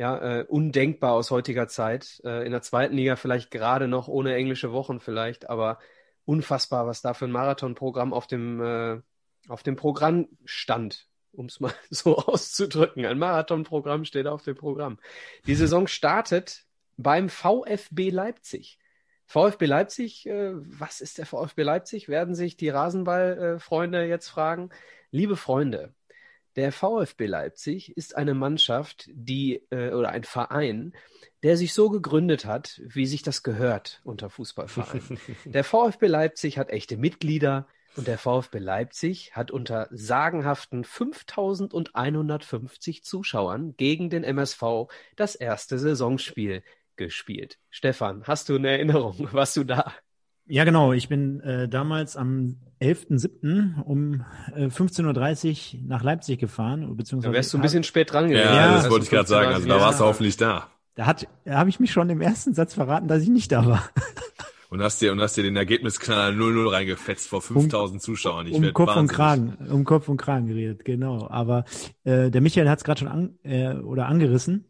ja, 0.00 0.16
äh, 0.16 0.44
undenkbar 0.48 1.12
aus 1.12 1.30
heutiger 1.30 1.68
Zeit. 1.68 2.22
Äh, 2.24 2.46
in 2.46 2.52
der 2.52 2.62
zweiten 2.62 2.96
Liga 2.96 3.16
vielleicht 3.16 3.50
gerade 3.50 3.86
noch 3.86 4.08
ohne 4.08 4.34
englische 4.34 4.72
Wochen 4.72 4.98
vielleicht, 4.98 5.50
aber 5.50 5.78
unfassbar, 6.24 6.86
was 6.86 7.02
da 7.02 7.12
für 7.12 7.26
ein 7.26 7.30
Marathonprogramm 7.30 8.14
auf 8.14 8.26
dem, 8.26 8.62
äh, 8.62 9.02
auf 9.48 9.62
dem 9.62 9.76
Programm 9.76 10.28
stand, 10.46 11.06
um 11.32 11.44
es 11.44 11.60
mal 11.60 11.74
so 11.90 12.16
auszudrücken. 12.16 13.04
Ein 13.04 13.18
Marathonprogramm 13.18 14.06
steht 14.06 14.26
auf 14.26 14.42
dem 14.42 14.56
Programm. 14.56 14.98
Die 15.46 15.54
Saison 15.54 15.86
startet 15.86 16.64
beim 16.96 17.28
VfB 17.28 18.08
Leipzig. 18.08 18.78
VfB 19.26 19.66
Leipzig, 19.66 20.24
äh, 20.24 20.52
was 20.54 21.02
ist 21.02 21.18
der 21.18 21.26
VfB 21.26 21.62
Leipzig? 21.62 22.08
Werden 22.08 22.34
sich 22.34 22.56
die 22.56 22.70
Rasenballfreunde 22.70 24.06
jetzt 24.06 24.28
fragen. 24.28 24.70
Liebe 25.10 25.36
Freunde, 25.36 25.92
der 26.56 26.72
VfB 26.72 27.26
Leipzig 27.26 27.96
ist 27.96 28.16
eine 28.16 28.34
Mannschaft, 28.34 29.08
die 29.12 29.62
äh, 29.70 29.92
oder 29.92 30.10
ein 30.10 30.24
Verein, 30.24 30.92
der 31.42 31.56
sich 31.56 31.72
so 31.72 31.88
gegründet 31.90 32.44
hat, 32.44 32.80
wie 32.84 33.06
sich 33.06 33.22
das 33.22 33.42
gehört 33.42 34.00
unter 34.04 34.30
Fußballvereinen. 34.30 35.18
der 35.44 35.64
VfB 35.64 36.06
Leipzig 36.06 36.58
hat 36.58 36.70
echte 36.70 36.96
Mitglieder 36.96 37.66
und 37.96 38.06
der 38.06 38.18
VfB 38.18 38.58
Leipzig 38.58 39.34
hat 39.34 39.50
unter 39.50 39.88
sagenhaften 39.90 40.84
5150 40.84 43.02
Zuschauern 43.04 43.74
gegen 43.76 44.10
den 44.10 44.24
MSV 44.24 44.88
das 45.16 45.34
erste 45.34 45.78
Saisonspiel 45.78 46.62
gespielt. 46.96 47.58
Stefan, 47.70 48.24
hast 48.24 48.48
du 48.48 48.56
eine 48.56 48.70
Erinnerung? 48.70 49.28
Warst 49.32 49.56
du 49.56 49.64
da? 49.64 49.92
Ja, 50.50 50.64
genau. 50.64 50.92
Ich 50.92 51.08
bin 51.08 51.40
äh, 51.40 51.68
damals 51.68 52.16
am 52.16 52.56
11.07. 52.82 53.82
um 53.82 54.24
äh, 54.54 54.66
15.30 54.66 55.76
Uhr 55.76 55.80
nach 55.86 56.02
Leipzig 56.02 56.40
gefahren. 56.40 56.96
Beziehungsweise 56.96 57.30
da 57.30 57.36
wärst 57.36 57.52
du 57.54 57.58
ein 57.58 57.62
bisschen 57.62 57.84
spät 57.84 58.12
dran 58.12 58.28
gewesen. 58.28 58.46
Ja, 58.46 58.56
ja 58.56 58.74
das 58.74 58.90
wollte 58.90 59.04
ich 59.04 59.10
gerade 59.10 59.28
sagen. 59.28 59.54
Also 59.54 59.68
da 59.68 59.80
warst 59.80 60.00
du 60.00 60.04
hoffentlich 60.04 60.36
da. 60.36 60.66
Da 60.96 61.06
hat, 61.06 61.28
da 61.44 61.58
habe 61.58 61.70
ich 61.70 61.78
mich 61.78 61.92
schon 61.92 62.10
im 62.10 62.20
ersten 62.20 62.52
Satz 62.52 62.74
verraten, 62.74 63.06
dass 63.06 63.22
ich 63.22 63.28
nicht 63.28 63.52
da 63.52 63.64
war. 63.64 63.88
Und 64.70 64.80
hast 64.82 65.02
dir, 65.02 65.10
und 65.10 65.20
hast 65.20 65.36
dir 65.36 65.42
den 65.42 65.56
Ergebnisknall 65.56 66.32
0-0 66.32 66.70
reingefetzt 66.70 67.26
vor 67.26 67.42
5000 67.42 67.96
um, 67.96 68.00
Zuschauern. 68.00 68.46
Ich 68.46 68.54
um 68.54 68.72
Kopf 68.72 68.94
wahnsinnig. 68.94 69.10
und 69.10 69.16
Kragen, 69.16 69.56
um 69.68 69.84
Kopf 69.84 70.08
und 70.08 70.16
Kragen 70.16 70.46
geredet, 70.46 70.84
genau. 70.84 71.26
Aber 71.28 71.64
äh, 72.04 72.30
der 72.30 72.40
Michael 72.40 72.68
hat 72.68 72.78
es 72.78 72.84
gerade 72.84 73.00
schon 73.00 73.08
an, 73.08 73.34
äh, 73.42 73.74
oder 73.74 74.06
angerissen 74.06 74.69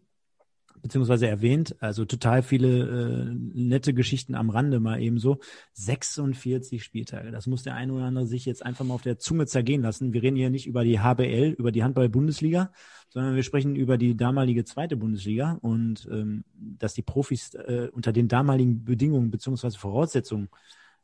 beziehungsweise 0.83 1.27
erwähnt. 1.27 1.77
Also 1.81 2.05
total 2.05 2.43
viele 2.43 2.69
äh, 2.69 3.35
nette 3.35 3.95
Geschichten 3.95 4.35
am 4.35 4.51
Rande 4.51 4.81
mal 4.81 5.01
eben 5.01 5.19
so. 5.19 5.39
46 5.75 6.83
Spieltage. 6.83 7.31
Das 7.31 7.47
muss 7.47 7.63
der 7.63 7.75
eine 7.75 7.93
oder 7.93 8.05
andere 8.05 8.27
sich 8.27 8.45
jetzt 8.47 8.65
einfach 8.65 8.85
mal 8.85 8.95
auf 8.95 9.03
der 9.03 9.19
Zunge 9.19 9.47
zergehen 9.47 9.83
lassen. 9.83 10.13
Wir 10.13 10.23
reden 10.23 10.37
hier 10.37 10.51
nicht 10.51 10.67
über 10.67 10.85
die 10.85 11.01
HBL, 11.01 11.55
über 11.59 11.73
die 11.73 11.83
Handball-Bundesliga, 11.83 12.73
sondern 13.09 13.35
wir 13.37 13.43
sprechen 13.43 13.77
über 13.77 13.99
die 13.99 14.17
damalige 14.17 14.65
zweite 14.65 14.97
Bundesliga 14.97 15.59
und 15.61 16.09
ähm, 16.11 16.45
dass 16.55 16.95
die 16.95 17.03
Profis 17.03 17.55
äh, 17.55 17.89
unter 17.93 18.13
den 18.13 18.29
damaligen 18.29 18.85
Bedingungen 18.85 19.31
beziehungsweise 19.31 19.79
Voraussetzungen, 19.79 20.49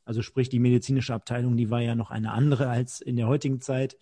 also 0.04 0.22
sprich 0.22 0.48
die 0.48 0.60
medizinische 0.60 1.14
Abteilung, 1.14 1.56
die 1.56 1.70
war 1.70 1.80
ja 1.80 1.94
noch 1.96 2.10
eine 2.10 2.32
andere 2.32 2.68
als 2.68 3.00
in 3.00 3.16
der 3.16 3.26
heutigen 3.26 3.60
Zeit 3.60 3.96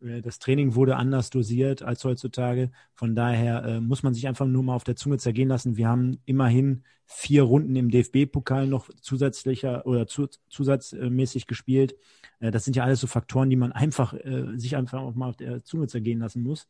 das 0.00 0.38
Training 0.38 0.74
wurde 0.74 0.96
anders 0.96 1.30
dosiert 1.30 1.82
als 1.82 2.04
heutzutage. 2.04 2.70
Von 2.94 3.14
daher 3.14 3.64
äh, 3.64 3.80
muss 3.80 4.02
man 4.02 4.14
sich 4.14 4.28
einfach 4.28 4.46
nur 4.46 4.62
mal 4.62 4.74
auf 4.74 4.84
der 4.84 4.96
Zunge 4.96 5.18
zergehen 5.18 5.48
lassen. 5.48 5.76
Wir 5.76 5.88
haben 5.88 6.18
immerhin 6.26 6.84
vier 7.06 7.44
Runden 7.44 7.76
im 7.76 7.90
DFB-Pokal 7.90 8.66
noch 8.66 8.90
zusätzlicher 9.00 9.86
oder 9.86 10.06
zu, 10.06 10.28
zusatzmäßig 10.48 11.46
gespielt. 11.46 11.96
Äh, 12.40 12.50
das 12.50 12.64
sind 12.64 12.76
ja 12.76 12.84
alles 12.84 13.00
so 13.00 13.06
Faktoren, 13.06 13.50
die 13.50 13.56
man 13.56 13.72
einfach 13.72 14.12
äh, 14.12 14.56
sich 14.56 14.76
einfach 14.76 15.00
auch 15.00 15.14
mal 15.14 15.28
auf 15.28 15.36
der 15.36 15.64
Zunge 15.64 15.86
zergehen 15.86 16.20
lassen 16.20 16.42
muss. 16.42 16.68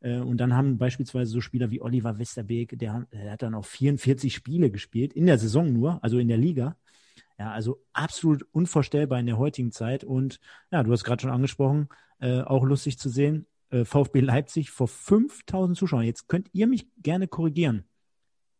Äh, 0.00 0.18
und 0.18 0.38
dann 0.38 0.54
haben 0.54 0.78
beispielsweise 0.78 1.30
so 1.30 1.40
Spieler 1.40 1.70
wie 1.70 1.80
Oliver 1.80 2.18
Westerbeek, 2.18 2.78
der, 2.78 3.06
der 3.12 3.32
hat 3.32 3.42
dann 3.42 3.54
auch 3.54 3.64
44 3.64 4.32
Spiele 4.34 4.70
gespielt, 4.70 5.12
in 5.12 5.26
der 5.26 5.38
Saison 5.38 5.72
nur, 5.72 6.02
also 6.02 6.18
in 6.18 6.28
der 6.28 6.38
Liga. 6.38 6.76
Ja, 7.40 7.52
also 7.52 7.82
absolut 7.94 8.42
unvorstellbar 8.52 9.18
in 9.18 9.24
der 9.24 9.38
heutigen 9.38 9.72
Zeit. 9.72 10.04
Und 10.04 10.40
ja, 10.70 10.82
du 10.82 10.92
hast 10.92 11.04
gerade 11.04 11.22
schon 11.22 11.30
angesprochen, 11.30 11.88
äh, 12.20 12.42
auch 12.42 12.64
lustig 12.64 12.98
zu 12.98 13.08
sehen. 13.08 13.46
Äh, 13.70 13.86
VfB 13.86 14.20
Leipzig 14.20 14.70
vor 14.70 14.88
5000 14.88 15.78
Zuschauern. 15.78 16.04
Jetzt 16.04 16.28
könnt 16.28 16.50
ihr 16.52 16.66
mich 16.66 16.86
gerne 16.98 17.28
korrigieren. 17.28 17.84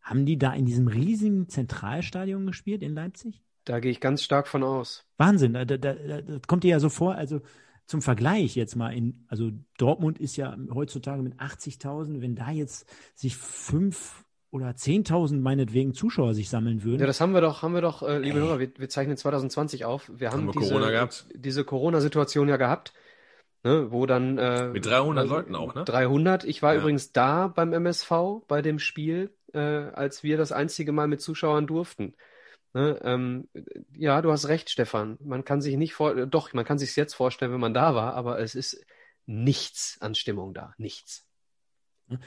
Haben 0.00 0.24
die 0.24 0.38
da 0.38 0.54
in 0.54 0.64
diesem 0.64 0.88
riesigen 0.88 1.46
Zentralstadion 1.50 2.46
gespielt 2.46 2.82
in 2.82 2.94
Leipzig? 2.94 3.42
Da 3.64 3.80
gehe 3.80 3.90
ich 3.90 4.00
ganz 4.00 4.22
stark 4.22 4.48
von 4.48 4.62
aus. 4.62 5.04
Wahnsinn, 5.18 5.52
da, 5.52 5.66
da, 5.66 5.76
da, 5.76 6.22
das 6.22 6.40
kommt 6.46 6.64
dir 6.64 6.70
ja 6.70 6.80
so 6.80 6.88
vor, 6.88 7.16
also 7.16 7.42
zum 7.84 8.00
Vergleich 8.00 8.54
jetzt 8.54 8.76
mal 8.76 8.96
in, 8.96 9.26
also 9.28 9.50
Dortmund 9.76 10.18
ist 10.18 10.36
ja 10.36 10.56
heutzutage 10.72 11.20
mit 11.22 11.34
80.000, 11.34 12.22
wenn 12.22 12.34
da 12.34 12.50
jetzt 12.50 12.88
sich 13.14 13.36
fünf 13.36 14.24
oder 14.50 14.70
10.000 14.70 15.40
meinetwegen 15.40 15.94
Zuschauer 15.94 16.34
sich 16.34 16.48
sammeln 16.48 16.82
würden. 16.82 17.00
Ja, 17.00 17.06
das 17.06 17.20
haben 17.20 17.34
wir 17.34 17.40
doch, 17.40 17.62
haben 17.62 17.74
wir 17.74 17.82
doch, 17.82 18.02
äh, 18.02 18.18
liebe 18.18 18.38
Ey. 18.38 18.44
Hörer, 18.44 18.58
wir, 18.58 18.70
wir 18.76 18.88
zeichnen 18.88 19.16
2020 19.16 19.84
auf. 19.84 20.10
Wir 20.12 20.30
haben, 20.30 20.48
haben 20.48 20.54
wir 20.54 20.60
diese, 20.60 20.74
Corona 20.74 21.08
diese 21.34 21.64
Corona-Situation 21.64 22.48
ja 22.48 22.56
gehabt 22.56 22.92
ne, 23.62 23.90
wo 23.90 24.06
dann 24.06 24.38
äh, 24.38 24.68
mit 24.68 24.86
300 24.86 25.22
also, 25.22 25.34
Leuten 25.34 25.54
auch, 25.54 25.74
ne? 25.74 25.84
300. 25.84 26.44
Ich 26.44 26.62
war 26.62 26.74
ja. 26.74 26.80
übrigens 26.80 27.12
da 27.12 27.48
beim 27.48 27.72
MSV 27.72 28.10
bei 28.46 28.62
dem 28.62 28.78
Spiel, 28.78 29.34
äh, 29.52 29.58
als 29.58 30.22
wir 30.22 30.36
das 30.36 30.52
einzige 30.52 30.92
Mal 30.92 31.08
mit 31.08 31.20
Zuschauern 31.20 31.66
durften. 31.66 32.14
Ne, 32.72 33.00
ähm, 33.02 33.48
ja, 33.96 34.22
du 34.22 34.30
hast 34.30 34.48
recht, 34.48 34.70
Stefan. 34.70 35.18
Man 35.20 35.44
kann 35.44 35.60
sich 35.60 35.76
nicht 35.76 35.94
vor, 35.94 36.26
doch, 36.26 36.52
man 36.52 36.64
kann 36.64 36.78
sich 36.78 36.94
jetzt 36.94 37.14
vorstellen, 37.14 37.52
wenn 37.52 37.60
man 37.60 37.74
da 37.74 37.94
war, 37.94 38.14
aber 38.14 38.38
es 38.38 38.54
ist 38.54 38.84
nichts 39.26 39.98
an 40.00 40.14
Stimmung 40.14 40.54
da, 40.54 40.74
nichts. 40.78 41.26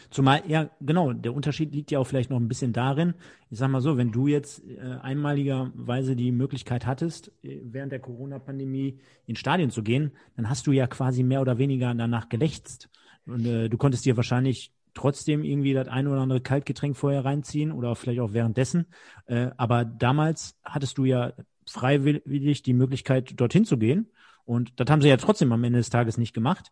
Zumal, 0.09 0.43
ja, 0.47 0.69
genau, 0.81 1.13
der 1.13 1.33
Unterschied 1.33 1.73
liegt 1.73 1.91
ja 1.91 1.99
auch 1.99 2.05
vielleicht 2.05 2.29
noch 2.29 2.39
ein 2.39 2.47
bisschen 2.47 2.73
darin, 2.73 3.13
ich 3.49 3.59
sag 3.59 3.69
mal 3.69 3.81
so, 3.81 3.97
wenn 3.97 4.11
du 4.11 4.27
jetzt 4.27 4.63
äh, 4.67 4.97
einmaligerweise 5.01 6.15
die 6.15 6.31
Möglichkeit 6.31 6.85
hattest, 6.85 7.31
äh, 7.43 7.59
während 7.63 7.91
der 7.91 7.99
Corona-Pandemie 7.99 8.99
in 9.25 9.35
Stadien 9.35 9.71
zu 9.71 9.83
gehen, 9.83 10.11
dann 10.35 10.49
hast 10.49 10.67
du 10.67 10.71
ja 10.71 10.87
quasi 10.87 11.23
mehr 11.23 11.41
oder 11.41 11.57
weniger 11.57 11.93
danach 11.93 12.29
gelächzt. 12.29 12.89
Und 13.25 13.45
äh, 13.45 13.69
du 13.69 13.77
konntest 13.77 14.05
dir 14.05 14.17
wahrscheinlich 14.17 14.71
trotzdem 14.93 15.43
irgendwie 15.43 15.73
das 15.73 15.87
ein 15.87 16.07
oder 16.07 16.21
andere 16.21 16.41
Kaltgetränk 16.41 16.95
vorher 16.95 17.25
reinziehen 17.25 17.71
oder 17.71 17.95
vielleicht 17.95 18.19
auch 18.19 18.33
währenddessen. 18.33 18.85
Äh, 19.25 19.51
aber 19.57 19.85
damals 19.85 20.57
hattest 20.63 20.97
du 20.97 21.05
ja 21.05 21.33
freiwillig 21.67 22.63
die 22.63 22.73
Möglichkeit, 22.73 23.39
dorthin 23.39 23.65
zu 23.65 23.77
gehen. 23.77 24.11
Und 24.45 24.79
das 24.79 24.89
haben 24.89 25.01
sie 25.01 25.07
ja 25.07 25.17
trotzdem 25.17 25.51
am 25.51 25.63
Ende 25.63 25.79
des 25.79 25.89
Tages 25.89 26.17
nicht 26.17 26.33
gemacht. 26.33 26.71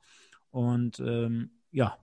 Und 0.51 0.99
ähm, 0.99 1.51
ja, 1.71 1.97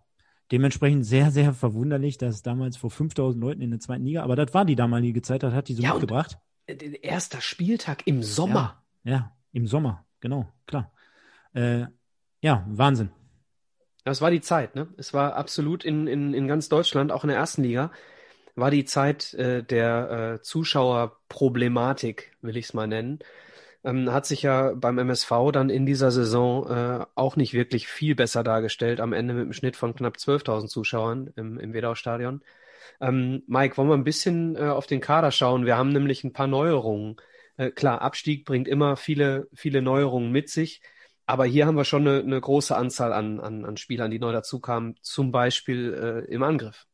dementsprechend 0.52 1.04
sehr, 1.04 1.30
sehr 1.30 1.52
verwunderlich, 1.52 2.18
dass 2.18 2.42
damals 2.42 2.76
vor 2.76 2.90
5000 2.90 3.40
Leuten 3.40 3.60
in 3.62 3.70
der 3.70 3.80
zweiten 3.80 4.04
Liga, 4.04 4.22
aber 4.22 4.36
das 4.36 4.54
war 4.54 4.64
die 4.64 4.76
damalige 4.76 5.22
Zeit, 5.22 5.42
das 5.42 5.54
hat 5.54 5.68
die 5.68 5.74
so 5.74 5.82
Ja, 5.82 5.92
mitgebracht. 5.92 6.38
Erster 6.66 7.40
Spieltag 7.40 8.06
im 8.06 8.22
Sommer. 8.22 8.82
Ja, 9.04 9.10
ja, 9.10 9.36
im 9.52 9.66
Sommer, 9.66 10.04
genau, 10.20 10.46
klar. 10.66 10.92
Äh, 11.54 11.86
ja, 12.42 12.64
Wahnsinn. 12.68 13.10
Das 14.04 14.20
war 14.20 14.30
die 14.30 14.40
Zeit, 14.40 14.74
ne? 14.74 14.88
Es 14.96 15.12
war 15.12 15.34
absolut 15.36 15.84
in, 15.84 16.06
in, 16.06 16.32
in 16.32 16.48
ganz 16.48 16.68
Deutschland, 16.68 17.12
auch 17.12 17.24
in 17.24 17.28
der 17.28 17.36
ersten 17.36 17.62
Liga, 17.62 17.90
war 18.56 18.70
die 18.70 18.84
Zeit 18.84 19.34
äh, 19.34 19.62
der 19.62 20.36
äh, 20.38 20.42
Zuschauerproblematik, 20.42 22.32
will 22.40 22.56
ich 22.56 22.66
es 22.66 22.74
mal 22.74 22.86
nennen. 22.86 23.18
Ähm, 23.84 24.12
hat 24.12 24.26
sich 24.26 24.42
ja 24.42 24.72
beim 24.74 24.98
MSV 24.98 25.30
dann 25.52 25.70
in 25.70 25.86
dieser 25.86 26.10
Saison 26.10 26.68
äh, 26.68 27.06
auch 27.14 27.36
nicht 27.36 27.54
wirklich 27.54 27.88
viel 27.88 28.14
besser 28.14 28.42
dargestellt, 28.42 29.00
am 29.00 29.12
Ende 29.12 29.34
mit 29.34 29.42
einem 29.42 29.52
Schnitt 29.52 29.76
von 29.76 29.94
knapp 29.94 30.16
12.000 30.16 30.66
Zuschauern 30.68 31.30
im, 31.36 31.58
im 31.58 31.72
Wedau-Stadion. 31.72 32.42
Ähm, 33.00 33.42
Mike, 33.46 33.76
wollen 33.76 33.88
wir 33.88 33.94
ein 33.94 34.04
bisschen 34.04 34.56
äh, 34.56 34.68
auf 34.68 34.86
den 34.86 35.00
Kader 35.00 35.30
schauen? 35.30 35.66
Wir 35.66 35.76
haben 35.76 35.90
nämlich 35.92 36.24
ein 36.24 36.32
paar 36.32 36.48
Neuerungen. 36.48 37.16
Äh, 37.56 37.70
klar, 37.70 38.02
Abstieg 38.02 38.44
bringt 38.44 38.68
immer 38.68 38.96
viele, 38.96 39.48
viele 39.54 39.82
Neuerungen 39.82 40.32
mit 40.32 40.48
sich. 40.48 40.82
Aber 41.26 41.44
hier 41.44 41.66
haben 41.66 41.76
wir 41.76 41.84
schon 41.84 42.08
eine, 42.08 42.20
eine 42.20 42.40
große 42.40 42.74
Anzahl 42.74 43.12
an, 43.12 43.38
an, 43.38 43.64
an 43.64 43.76
Spielern, 43.76 44.10
die 44.10 44.18
neu 44.18 44.32
dazukamen, 44.32 44.96
zum 45.02 45.30
Beispiel 45.30 46.24
äh, 46.26 46.32
im 46.32 46.42
Angriff. 46.42 46.86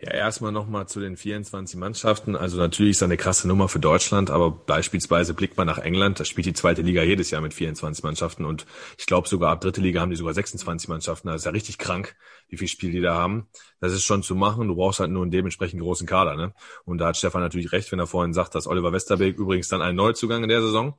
Ja, 0.00 0.12
erstmal 0.12 0.52
nochmal 0.52 0.86
zu 0.86 1.00
den 1.00 1.16
24 1.16 1.76
Mannschaften. 1.76 2.36
Also 2.36 2.56
natürlich 2.56 2.92
ist 2.92 3.02
das 3.02 3.06
eine 3.06 3.16
krasse 3.16 3.48
Nummer 3.48 3.68
für 3.68 3.80
Deutschland, 3.80 4.30
aber 4.30 4.52
beispielsweise 4.52 5.34
blickt 5.34 5.56
man 5.56 5.66
nach 5.66 5.78
England, 5.78 6.20
da 6.20 6.24
spielt 6.24 6.46
die 6.46 6.52
zweite 6.52 6.82
Liga 6.82 7.02
jedes 7.02 7.32
Jahr 7.32 7.40
mit 7.40 7.52
24 7.52 8.04
Mannschaften 8.04 8.44
und 8.44 8.64
ich 8.96 9.06
glaube 9.06 9.26
sogar 9.26 9.50
ab 9.50 9.60
dritte 9.60 9.80
Liga 9.80 10.00
haben 10.00 10.10
die 10.10 10.16
sogar 10.16 10.34
26 10.34 10.88
Mannschaften. 10.88 11.26
Das 11.26 11.40
ist 11.40 11.46
ja 11.46 11.50
richtig 11.50 11.78
krank, 11.78 12.14
wie 12.46 12.56
viel 12.56 12.68
Spiel 12.68 12.92
die 12.92 13.00
da 13.00 13.16
haben. 13.16 13.48
Das 13.80 13.92
ist 13.92 14.04
schon 14.04 14.22
zu 14.22 14.36
machen. 14.36 14.68
Du 14.68 14.76
brauchst 14.76 15.00
halt 15.00 15.10
nur 15.10 15.22
einen 15.22 15.32
dementsprechend 15.32 15.80
großen 15.80 16.06
Kader. 16.06 16.36
Ne? 16.36 16.54
Und 16.84 16.98
da 16.98 17.08
hat 17.08 17.16
Stefan 17.16 17.42
natürlich 17.42 17.72
recht, 17.72 17.90
wenn 17.90 17.98
er 17.98 18.06
vorhin 18.06 18.32
sagt, 18.32 18.54
dass 18.54 18.68
Oliver 18.68 18.92
Westerbeek 18.92 19.36
übrigens 19.36 19.66
dann 19.66 19.82
ein 19.82 19.96
Neuzugang 19.96 20.44
in 20.44 20.48
der 20.48 20.62
Saison. 20.62 20.96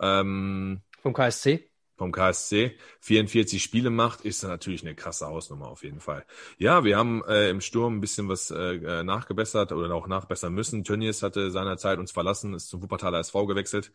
Ähm, 0.00 0.82
Vom 1.00 1.12
KSC? 1.12 1.71
Vom 1.96 2.12
KSC 2.12 2.76
44 3.00 3.62
Spiele 3.62 3.90
macht, 3.90 4.22
ist 4.22 4.42
natürlich 4.42 4.82
eine 4.82 4.94
krasse 4.94 5.26
Hausnummer 5.26 5.68
auf 5.68 5.84
jeden 5.84 6.00
Fall. 6.00 6.24
Ja, 6.58 6.84
wir 6.84 6.96
haben 6.96 7.22
äh, 7.24 7.50
im 7.50 7.60
Sturm 7.60 7.96
ein 7.96 8.00
bisschen 8.00 8.28
was 8.28 8.50
äh, 8.50 9.02
nachgebessert 9.04 9.72
oder 9.72 9.94
auch 9.94 10.06
nachbessern 10.06 10.52
müssen. 10.52 10.84
Tönnies 10.84 11.22
hatte 11.22 11.50
seinerzeit 11.50 11.98
uns 11.98 12.12
verlassen, 12.12 12.54
ist 12.54 12.68
zum 12.68 12.82
Wuppertaler 12.82 13.18
SV 13.20 13.46
gewechselt 13.46 13.92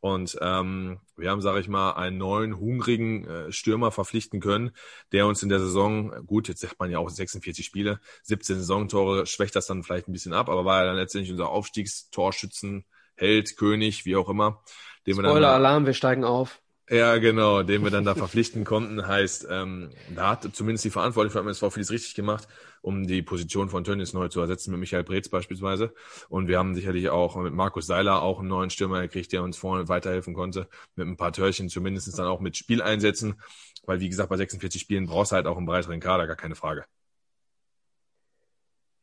und 0.00 0.38
ähm, 0.40 0.98
wir 1.16 1.30
haben, 1.30 1.42
sage 1.42 1.60
ich 1.60 1.68
mal, 1.68 1.92
einen 1.92 2.16
neuen, 2.16 2.58
hungrigen 2.58 3.26
äh, 3.26 3.52
Stürmer 3.52 3.90
verpflichten 3.90 4.40
können, 4.40 4.70
der 5.12 5.26
uns 5.26 5.42
in 5.42 5.50
der 5.50 5.60
Saison, 5.60 6.26
gut, 6.26 6.48
jetzt 6.48 6.60
sagt 6.60 6.78
man 6.78 6.90
ja 6.90 6.98
auch 6.98 7.10
46 7.10 7.64
Spiele, 7.64 8.00
17 8.22 8.56
Saisontore, 8.56 9.26
schwächt 9.26 9.54
das 9.56 9.66
dann 9.66 9.82
vielleicht 9.82 10.08
ein 10.08 10.12
bisschen 10.12 10.32
ab, 10.32 10.48
aber 10.48 10.64
war 10.64 10.80
ja 10.80 10.86
dann 10.86 10.96
letztendlich 10.96 11.30
unser 11.30 11.50
Aufstiegstorschützen, 11.50 12.86
Held, 13.14 13.58
König, 13.58 14.06
wie 14.06 14.16
auch 14.16 14.30
immer. 14.30 14.62
Spoiler-Alarm, 15.06 15.84
wir 15.84 15.92
steigen 15.92 16.24
auf. 16.24 16.62
Ja, 16.90 17.18
genau, 17.18 17.62
den 17.62 17.84
wir 17.84 17.90
dann 17.92 18.04
da 18.04 18.16
verpflichten 18.16 18.64
konnten, 18.64 19.06
heißt, 19.06 19.46
ähm, 19.48 19.90
da 20.12 20.30
hat 20.30 20.48
zumindest 20.56 20.84
die 20.84 20.90
Verantwortlichen 20.90 21.38
vom 21.38 21.46
MSV 21.46 21.72
vieles 21.72 21.92
richtig 21.92 22.16
gemacht, 22.16 22.48
um 22.82 23.06
die 23.06 23.22
Position 23.22 23.68
von 23.68 23.84
Tönnies 23.84 24.12
neu 24.12 24.26
zu 24.26 24.40
ersetzen, 24.40 24.72
mit 24.72 24.80
Michael 24.80 25.04
Breetz 25.04 25.28
beispielsweise. 25.28 25.94
Und 26.28 26.48
wir 26.48 26.58
haben 26.58 26.74
sicherlich 26.74 27.08
auch 27.08 27.36
mit 27.36 27.54
Markus 27.54 27.86
Seiler 27.86 28.22
auch 28.22 28.40
einen 28.40 28.48
neuen 28.48 28.70
Stürmer 28.70 29.02
gekriegt, 29.02 29.32
der 29.32 29.44
uns 29.44 29.56
vorne 29.56 29.88
weiterhelfen 29.88 30.34
konnte, 30.34 30.68
mit 30.96 31.06
ein 31.06 31.16
paar 31.16 31.32
Törchen 31.32 31.68
zumindest 31.68 32.18
dann 32.18 32.26
auch 32.26 32.40
mit 32.40 32.56
Spieleinsätzen, 32.56 33.40
weil 33.86 34.00
wie 34.00 34.08
gesagt, 34.08 34.28
bei 34.28 34.36
46 34.36 34.80
Spielen 34.80 35.06
brauchst 35.06 35.30
du 35.30 35.36
halt 35.36 35.46
auch 35.46 35.56
einen 35.56 35.66
breiteren 35.66 36.00
Kader, 36.00 36.26
gar 36.26 36.34
keine 36.34 36.56
Frage. 36.56 36.84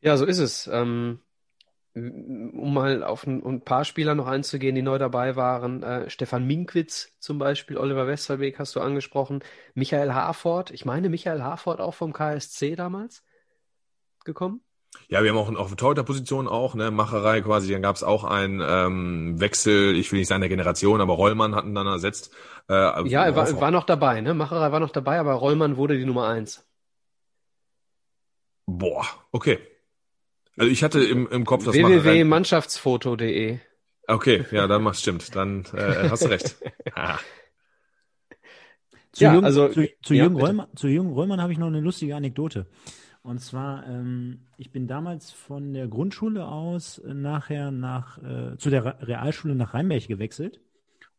Ja, 0.02 0.18
so 0.18 0.26
ist 0.26 0.38
es. 0.38 0.68
Ähm, 0.70 1.20
um 2.52 2.74
mal 2.74 3.02
auf 3.02 3.26
ein, 3.26 3.44
ein 3.44 3.60
paar 3.62 3.84
Spieler 3.84 4.14
noch 4.14 4.26
einzugehen, 4.26 4.74
die 4.74 4.82
neu 4.82 4.98
dabei 4.98 5.36
waren. 5.36 5.82
Äh, 5.82 6.10
Stefan 6.10 6.46
Minkwitz 6.46 7.12
zum 7.18 7.38
Beispiel, 7.38 7.76
Oliver 7.76 8.06
Westerbeek 8.06 8.58
hast 8.58 8.76
du 8.76 8.80
angesprochen, 8.80 9.40
Michael 9.74 10.12
Harford. 10.12 10.70
Ich 10.70 10.84
meine, 10.84 11.08
Michael 11.08 11.42
Harford 11.42 11.80
auch 11.80 11.94
vom 11.94 12.12
KSC 12.12 12.76
damals 12.76 13.22
gekommen. 14.24 14.62
Ja, 15.08 15.22
wir 15.22 15.30
haben 15.30 15.38
auch 15.38 15.54
auf 15.56 15.68
der 15.68 15.76
Torhüterposition 15.76 16.48
auch, 16.48 16.74
ne, 16.74 16.90
Macherei 16.90 17.40
quasi, 17.40 17.72
dann 17.72 17.82
gab 17.82 17.96
es 17.96 18.02
auch 18.02 18.24
einen 18.24 18.62
ähm, 18.66 19.40
Wechsel, 19.40 19.96
ich 19.96 20.10
will 20.12 20.18
nicht 20.18 20.28
sagen 20.28 20.40
der 20.40 20.48
Generation, 20.48 21.00
aber 21.00 21.14
Rollmann 21.14 21.54
hatten 21.54 21.74
dann 21.74 21.86
ersetzt. 21.86 22.34
Äh, 22.68 23.08
Ja, 23.08 23.24
er 23.24 23.36
war, 23.36 23.60
war 23.60 23.70
noch 23.70 23.84
dabei, 23.84 24.20
ne? 24.20 24.34
Macherei 24.34 24.72
war 24.72 24.80
noch 24.80 24.90
dabei, 24.90 25.18
aber 25.18 25.34
Rollmann 25.34 25.76
wurde 25.76 25.98
die 25.98 26.04
Nummer 26.04 26.28
eins. 26.28 26.66
Boah, 28.66 29.06
okay. 29.32 29.58
Also 30.58 30.70
ich 30.70 30.82
hatte 30.82 31.00
im, 31.02 31.26
im 31.28 31.44
Kopf 31.44 31.64
das 31.64 31.74
www.mannschaftsfoto.de 31.74 33.58
Okay, 34.10 34.44
ja, 34.52 34.66
dann 34.66 34.82
macht 34.82 34.98
stimmt. 34.98 35.34
Dann 35.36 35.64
äh, 35.74 36.08
hast 36.10 36.24
du 36.24 36.28
recht. 36.30 36.56
Ah. 36.94 37.18
Zu 39.12 39.24
Ja, 39.24 39.32
Jürgen, 39.32 39.44
also- 39.46 39.68
zu, 39.68 39.86
zu 40.02 40.14
ja, 40.14 40.24
Jürgen. 40.24 40.40
Röllmann, 40.40 40.68
zu 40.76 40.88
Jürgen 40.88 41.12
Röllmann 41.12 41.40
habe 41.40 41.52
ich 41.52 41.58
noch 41.58 41.66
eine 41.66 41.80
lustige 41.80 42.14
Anekdote. 42.16 42.66
Und 43.22 43.40
zwar, 43.40 43.86
ähm, 43.86 44.46
ich 44.56 44.70
bin 44.70 44.86
damals 44.86 45.30
von 45.32 45.72
der 45.74 45.88
Grundschule 45.88 46.46
aus 46.46 46.98
äh, 46.98 47.12
nachher 47.14 47.70
nach, 47.70 48.18
äh, 48.22 48.56
zu 48.58 48.70
der 48.70 48.84
Re- 48.84 48.96
Realschule 49.06 49.54
nach 49.54 49.74
Rheinberg 49.74 50.06
gewechselt. 50.06 50.60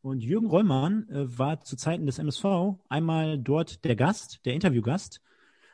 Und 0.01 0.23
Jürgen 0.23 0.47
Röllmann 0.49 1.07
äh, 1.09 1.37
war 1.37 1.61
zu 1.61 1.75
Zeiten 1.75 2.05
des 2.05 2.17
MSV 2.19 2.45
einmal 2.87 3.37
dort 3.37 3.83
der 3.85 3.95
Gast, 3.95 4.45
der 4.45 4.53
Interviewgast. 4.53 5.21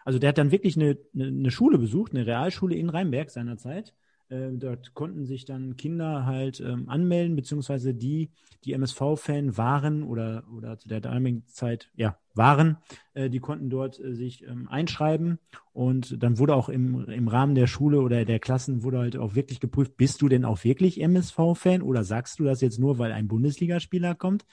Also 0.05 0.19
der 0.19 0.29
hat 0.29 0.37
dann 0.37 0.51
wirklich 0.51 0.77
eine, 0.77 0.97
eine, 1.13 1.51
Schule 1.51 1.79
besucht, 1.79 2.13
eine 2.13 2.25
Realschule 2.25 2.75
in 2.75 2.89
Rheinberg 2.89 3.31
seinerzeit. 3.31 3.93
Äh, 4.29 4.51
dort 4.53 4.93
konnten 4.93 5.25
sich 5.25 5.45
dann 5.45 5.77
Kinder 5.77 6.25
halt 6.25 6.59
ähm, 6.59 6.87
anmelden, 6.89 7.35
beziehungsweise 7.35 7.93
die, 7.93 8.29
die 8.63 8.73
MSV-Fan 8.73 9.57
waren 9.57 10.03
oder, 10.03 10.43
oder 10.55 10.77
zu 10.77 10.87
der 10.87 11.01
damaligen 11.01 11.45
Zeit, 11.47 11.91
ja, 11.95 12.17
waren, 12.35 12.77
äh, 13.13 13.29
die 13.29 13.39
konnten 13.39 13.69
dort 13.69 13.99
äh, 13.99 14.13
sich 14.13 14.43
ähm, 14.43 14.67
einschreiben 14.67 15.39
und 15.73 16.21
dann 16.21 16.37
wurde 16.37 16.55
auch 16.55 16.69
im, 16.69 17.07
im 17.07 17.27
Rahmen 17.27 17.55
der 17.55 17.67
Schule 17.67 18.01
oder 18.01 18.25
der 18.25 18.39
Klassen 18.39 18.83
wurde 18.83 18.99
halt 18.99 19.17
auch 19.17 19.35
wirklich 19.35 19.59
geprüft, 19.59 19.97
bist 19.97 20.21
du 20.21 20.29
denn 20.29 20.45
auch 20.45 20.63
wirklich 20.63 21.01
MSV-Fan 21.01 21.81
oder 21.81 22.03
sagst 22.03 22.39
du 22.39 22.43
das 22.43 22.61
jetzt 22.61 22.79
nur, 22.79 22.97
weil 22.99 23.11
ein 23.11 23.27
Bundesligaspieler 23.27 24.15
kommt? 24.15 24.45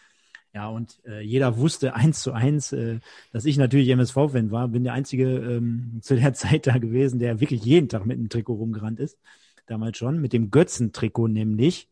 Ja, 0.55 0.69
und 0.69 1.01
äh, 1.07 1.21
jeder 1.21 1.57
wusste 1.57 1.95
eins 1.95 2.23
zu 2.23 2.33
eins, 2.33 2.73
äh, 2.73 3.01
dass 3.33 3.45
ich 3.45 3.57
natürlich 3.57 3.89
MSV-Fan 3.89 4.51
war. 4.51 4.69
Bin 4.69 4.85
der 4.85 4.93
Einzige 4.93 5.25
ähm, 5.25 5.99
zu 6.03 6.17
der 6.17 6.35
Zeit 6.35 6.67
da 6.67 6.79
gewesen, 6.79 7.19
der 7.19 7.41
wirklich 7.41 7.65
jeden 7.65 7.89
Tag 7.89 8.07
mit 8.07 8.19
einem 8.19 8.29
Trikot 8.29 8.55
rumgerannt 8.55 9.01
ist. 9.01 9.19
Damals 9.67 9.97
schon, 9.97 10.21
mit 10.21 10.33
dem 10.33 10.51
Götzen-Trikot 10.51 11.29
nämlich. 11.29 11.89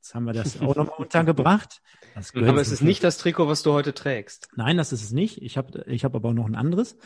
Jetzt 0.00 0.14
haben 0.14 0.24
wir 0.24 0.32
das 0.32 0.60
auch 0.60 0.74
nochmal 0.74 0.98
untergebracht. 0.98 1.80
Das 2.14 2.34
Aber 2.34 2.60
es 2.60 2.72
ist 2.72 2.82
nicht 2.82 3.02
das 3.02 3.16
Trikot, 3.16 3.48
was 3.48 3.62
du 3.62 3.72
heute 3.72 3.94
trägst. 3.94 4.48
Nein, 4.56 4.76
das 4.76 4.92
ist 4.92 5.02
es 5.02 5.12
nicht. 5.12 5.40
Ich 5.40 5.56
habe 5.56 5.84
ich 5.86 6.04
hab 6.04 6.14
aber 6.14 6.30
auch 6.30 6.34
noch 6.34 6.46
ein 6.46 6.56
anderes. 6.56 6.98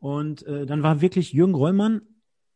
Und 0.00 0.46
äh, 0.46 0.66
dann 0.66 0.82
war 0.82 1.00
wirklich 1.00 1.32
Jürgen 1.32 1.54
Rollmann 1.54 2.02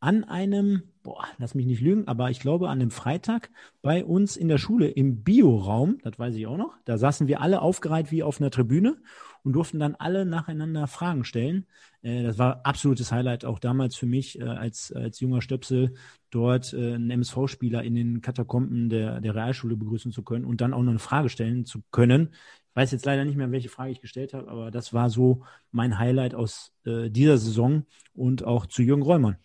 an 0.04 0.22
einem, 0.24 0.82
boah, 1.02 1.24
lass 1.38 1.54
mich 1.54 1.64
nicht 1.64 1.80
lügen, 1.80 2.06
aber 2.06 2.28
ich 2.28 2.38
glaube 2.38 2.68
an 2.68 2.78
einem 2.78 2.90
Freitag 2.90 3.50
bei 3.80 4.04
uns 4.04 4.36
in 4.36 4.48
der 4.48 4.58
Schule 4.58 4.86
im 4.88 5.22
Bioraum, 5.24 5.96
das 6.02 6.18
weiß 6.18 6.34
ich 6.34 6.46
auch 6.46 6.58
noch. 6.58 6.74
Da 6.84 6.98
saßen 6.98 7.26
wir 7.26 7.40
alle 7.40 7.62
aufgereiht 7.62 8.12
wie 8.12 8.22
auf 8.22 8.38
einer 8.38 8.50
Tribüne 8.50 8.98
und 9.44 9.54
durften 9.54 9.78
dann 9.78 9.94
alle 9.94 10.26
nacheinander 10.26 10.88
Fragen 10.88 11.24
stellen. 11.24 11.64
Äh, 12.02 12.22
das 12.22 12.36
war 12.36 12.60
absolutes 12.66 13.12
Highlight 13.12 13.46
auch 13.46 13.58
damals 13.58 13.96
für 13.96 14.04
mich 14.04 14.38
äh, 14.38 14.44
als, 14.44 14.92
als 14.92 15.20
junger 15.20 15.40
Stöpsel, 15.40 15.94
dort 16.30 16.74
äh, 16.74 16.96
einen 16.96 17.10
MSV-Spieler 17.10 17.82
in 17.82 17.94
den 17.94 18.20
Katakomben 18.20 18.90
der, 18.90 19.22
der 19.22 19.34
Realschule 19.34 19.74
begrüßen 19.74 20.12
zu 20.12 20.22
können 20.22 20.44
und 20.44 20.60
dann 20.60 20.74
auch 20.74 20.82
noch 20.82 20.90
eine 20.90 20.98
Frage 20.98 21.30
stellen 21.30 21.64
zu 21.64 21.80
können. 21.92 22.34
Ich 22.68 22.76
weiß 22.76 22.92
jetzt 22.92 23.06
leider 23.06 23.24
nicht 23.24 23.36
mehr, 23.36 23.50
welche 23.52 23.70
Frage 23.70 23.92
ich 23.92 24.02
gestellt 24.02 24.34
habe, 24.34 24.48
aber 24.48 24.70
das 24.70 24.92
war 24.92 25.08
so 25.08 25.44
mein 25.70 25.98
Highlight 25.98 26.34
aus 26.34 26.72
dieser 26.84 27.38
Saison 27.38 27.86
und 28.14 28.44
auch 28.44 28.66
zu 28.66 28.82
Jürgen 28.82 29.02
Räumann. 29.02 29.36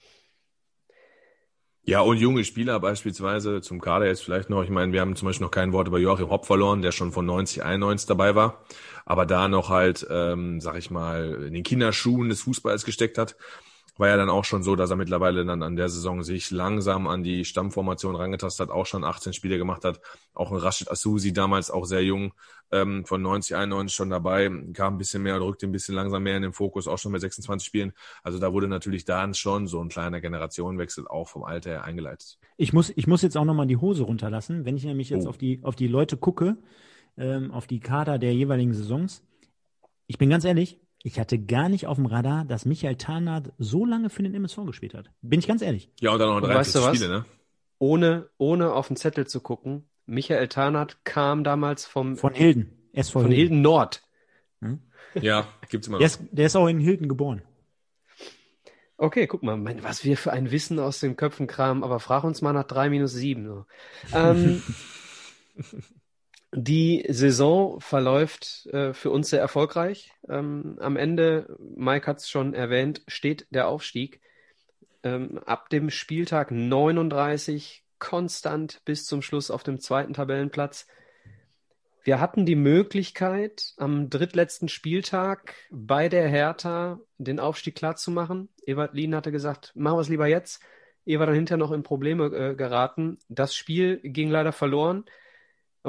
Ja, 1.90 2.02
und 2.02 2.18
junge 2.18 2.44
Spieler 2.44 2.80
beispielsweise 2.80 3.61
zum 3.61 3.82
Kader 3.82 4.06
jetzt 4.06 4.22
vielleicht 4.24 4.52
noch. 4.52 4.64
Ich 4.64 4.70
meine, 4.70 4.94
wir 4.94 5.02
haben 5.02 5.16
zum 5.16 5.26
Beispiel 5.26 5.45
noch 5.45 5.49
kein 5.49 5.74
Wort 5.74 5.88
über 5.88 5.98
Joachim 5.98 6.30
Hopp 6.30 6.45
verloren, 6.45 6.84
der 6.84 6.91
schon 6.91 7.11
von 7.11 7.26
90, 7.26 7.64
91 7.64 8.06
dabei 8.06 8.36
war, 8.36 8.61
aber 9.06 9.26
da 9.26 9.48
noch 9.48 9.70
halt, 9.70 10.06
ähm, 10.07 10.61
sag 10.61 10.78
ich 10.78 10.91
mal, 10.91 11.45
in 11.48 11.56
den 11.56 11.64
Kinderschuhen 11.64 12.30
des 12.30 12.44
Fußballs 12.44 12.86
gesteckt 12.86 13.18
hat. 13.18 13.36
War 14.00 14.08
ja 14.08 14.18
dann 14.18 14.30
auch 14.30 14.46
schon 14.46 14.64
so, 14.64 14.76
dass 14.76 14.90
er 14.90 14.96
mittlerweile 14.96 15.46
dann 15.46 15.62
an 15.62 15.76
der 15.76 15.90
Saison 15.90 16.24
sich 16.24 16.50
langsam 16.52 17.06
an 17.06 17.22
die 17.22 17.44
Stammformation 17.44 18.16
rangetastet 18.16 18.70
hat, 18.70 18.74
auch 18.76 18.86
schon 18.86 19.04
18 19.04 19.34
Spiele 19.34 19.58
gemacht 19.58 19.84
hat. 19.84 20.00
Auch 20.34 20.52
ein 20.52 20.58
Rashid 20.58 20.90
Asusi, 20.90 21.34
damals 21.34 21.70
auch 21.70 21.84
sehr 21.84 22.02
jung, 22.04 22.34
ähm, 22.72 23.04
von 23.06 23.22
90, 23.22 23.56
91 23.58 23.94
schon 23.94 24.10
dabei, 24.10 24.50
kam 24.74 24.96
ein 24.96 24.98
bisschen 24.98 25.22
mehr, 25.22 25.42
rückte 25.42 25.68
ein 25.68 25.74
bisschen 25.74 25.96
langsam 25.96 26.24
mehr 26.24 26.38
in 26.38 26.44
den 26.44 26.54
Fokus, 26.54 26.88
auch 26.88 26.98
schon 26.98 27.12
mit 27.12 27.20
26 27.20 27.66
Spielen. 27.68 27.92
Also 28.24 28.40
da 28.40 28.54
wurde 28.54 28.68
natürlich 28.70 29.04
dann 29.04 29.34
schon 29.34 29.68
so 29.68 29.84
ein 29.84 29.90
kleiner 29.90 30.22
Generationenwechsel 30.22 31.06
auch 31.08 31.28
vom 31.28 31.44
Alter 31.44 31.70
her 31.72 31.84
eingeleitet. 31.84 32.38
Ich 32.58 32.72
muss, 32.72 32.94
ich 32.96 33.06
muss 33.06 33.22
jetzt 33.22 33.36
auch 33.38 33.46
nochmal 33.46 33.68
die 33.68 33.78
Hose 33.78 34.04
runterlassen, 34.04 34.64
wenn 34.64 34.78
ich 34.78 34.86
nämlich 34.86 35.10
jetzt 35.10 35.26
Oh. 35.26 35.30
auf 35.30 35.38
die, 35.38 35.60
auf 35.64 35.76
die 35.76 35.88
Leute 35.88 36.16
gucke, 36.16 36.58
ähm, 37.18 37.52
auf 37.52 37.68
die 37.68 37.82
Kader 37.82 38.18
der 38.18 38.34
jeweiligen 38.34 38.74
Saisons. 38.74 39.24
Ich 40.08 40.18
bin 40.18 40.30
ganz 40.30 40.46
ehrlich, 40.46 40.80
Ich 41.04 41.20
hatte 41.20 41.40
gar 41.40 41.70
nicht 41.70 41.88
auf 41.88 41.96
dem 41.96 42.06
Radar, 42.06 42.44
dass 42.46 42.66
Michael 42.66 42.96
Tarnath 42.98 43.54
so 43.58 43.86
lange 43.86 44.10
für 44.10 44.22
den 44.24 44.34
MSV 44.34 44.66
gespielt 44.66 44.94
hat. 44.94 45.10
Bin 45.22 45.40
ich 45.40 45.48
ganz 45.48 45.62
ehrlich. 45.62 45.92
Ja, 46.02 46.12
und 46.12 46.20
dann 46.20 46.30
noch 46.30 46.42
43 46.42 46.56
weißt 46.58 46.76
du 46.76 46.80
was? 46.90 46.98
Spiele, 46.98 47.10
ne? 47.12 47.26
Ohne, 47.78 48.30
ohne 48.38 48.74
auf 48.74 48.88
den 48.88 48.98
Zettel 48.98 49.26
zu 49.26 49.40
gucken, 49.40 49.88
Michael 50.06 50.48
Tarnath 50.50 50.98
kam 51.06 51.44
damals 51.46 51.86
vom, 51.86 52.18
Von 52.18 52.34
Hilden. 52.34 52.90
SV 52.94 53.22
von 53.22 53.32
Hilden 53.32 53.62
Nord. 53.62 54.04
Ja, 55.16 55.48
gibt's 55.70 55.88
immer 55.88 55.98
Der 56.00 56.08
noch. 56.08 56.14
ist, 56.20 56.22
der 56.32 56.46
ist 56.48 56.56
auch 56.56 56.68
in 56.68 56.80
Hilden 56.80 57.08
geboren. 57.08 57.42
Okay, 58.98 59.28
guck 59.28 59.44
mal, 59.44 59.56
mein, 59.56 59.82
was 59.82 60.04
wir 60.04 60.18
für 60.18 60.34
ein 60.34 60.52
Wissen 60.52 60.78
aus 60.78 61.00
den 61.00 61.16
Köpfen 61.16 61.48
kramen, 61.48 61.84
aber 61.86 62.00
frag 62.02 62.26
uns 62.26 62.42
mal 62.42 62.52
nach 62.52 62.66
drei 62.66 62.90
minus 62.90 63.14
sieben. 63.14 63.46
So. 63.48 63.66
Ähm, 64.14 64.62
die 66.52 67.06
Saison 67.08 67.80
verläuft 67.80 68.66
äh, 68.68 68.94
für 68.94 69.12
uns 69.12 69.30
sehr 69.30 69.40
erfolgreich. 69.40 70.12
Ähm, 70.28 70.78
am 70.80 70.98
Ende, 70.98 71.56
Mike 71.60 72.08
hat 72.08 72.18
es 72.20 72.30
schon 72.30 72.54
erwähnt, 72.54 73.04
steht 73.08 73.48
der 73.52 73.68
Aufstieg. 73.68 74.22
Ähm, 75.04 75.40
ab 75.46 75.70
dem 75.70 75.90
Spieltag 75.90 76.52
39 76.52 77.84
konstant 78.00 78.82
bis 78.84 79.06
zum 79.06 79.22
Schluss 79.22 79.52
auf 79.52 79.64
dem 79.64 79.80
zweiten 79.80 80.14
Tabellenplatz. 80.14 80.88
Wir 82.04 82.20
hatten 82.20 82.46
die 82.46 82.56
Möglichkeit, 82.56 83.74
am 83.78 84.10
drittletzten 84.10 84.70
Spieltag 84.70 85.54
bei 85.70 86.10
der 86.10 86.28
Hertha 86.28 87.00
den 87.18 87.40
Aufstieg 87.40 87.76
klarzumachen. 87.76 88.50
Ewald 88.66 88.94
Lien 88.94 89.16
hatte 89.16 89.32
gesagt, 89.32 89.74
machen 89.76 89.98
wir 89.98 90.02
es 90.02 90.10
lieber 90.10 90.28
jetzt. 90.28 90.64
War 91.06 91.26
dann 91.26 91.36
hinterher 91.36 91.58
noch 91.58 91.72
in 91.72 91.84
Probleme 91.84 92.26
äh, 92.26 92.56
geraten. 92.56 93.20
Das 93.30 93.56
Spiel 93.56 94.00
ging 94.04 94.30
leider 94.30 94.52
verloren 94.52 95.06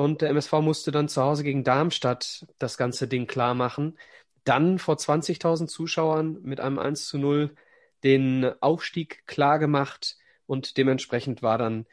und 0.00 0.22
der 0.22 0.30
MSV 0.30 0.52
musste 0.60 0.90
dann 0.90 1.08
zu 1.08 1.22
Hause 1.22 1.44
gegen 1.44 1.64
Darmstadt 1.64 2.46
das 2.58 2.76
ganze 2.76 3.06
Ding 3.06 3.26
klar 3.26 3.54
machen. 3.54 3.98
Dann 4.44 4.78
vor 4.78 4.96
20.000 4.96 5.66
Zuschauern 5.66 6.38
mit 6.42 6.60
einem 6.60 6.78
1 6.78 7.06
zu 7.06 7.18
0 7.18 7.54
den 8.02 8.50
Aufstieg 8.60 9.26
klar 9.26 9.58
gemacht 9.58 10.16
und 10.46 10.78
dementsprechend 10.78 11.42
war 11.42 11.58
dann 11.58 11.86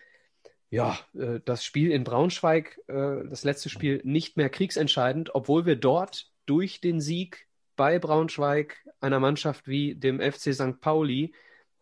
ja, 0.69 0.97
äh, 1.13 1.39
das 1.45 1.63
Spiel 1.63 1.91
in 1.91 2.03
Braunschweig, 2.03 2.79
äh, 2.87 3.27
das 3.29 3.43
letzte 3.43 3.69
Spiel, 3.69 4.01
nicht 4.03 4.37
mehr 4.37 4.49
kriegsentscheidend, 4.49 5.35
obwohl 5.35 5.65
wir 5.65 5.75
dort 5.75 6.31
durch 6.45 6.81
den 6.81 6.99
Sieg 6.99 7.47
bei 7.75 7.99
Braunschweig 7.99 8.77
einer 8.99 9.19
Mannschaft 9.19 9.67
wie 9.67 9.95
dem 9.95 10.19
FC 10.19 10.53
St. 10.53 10.79
Pauli 10.81 11.33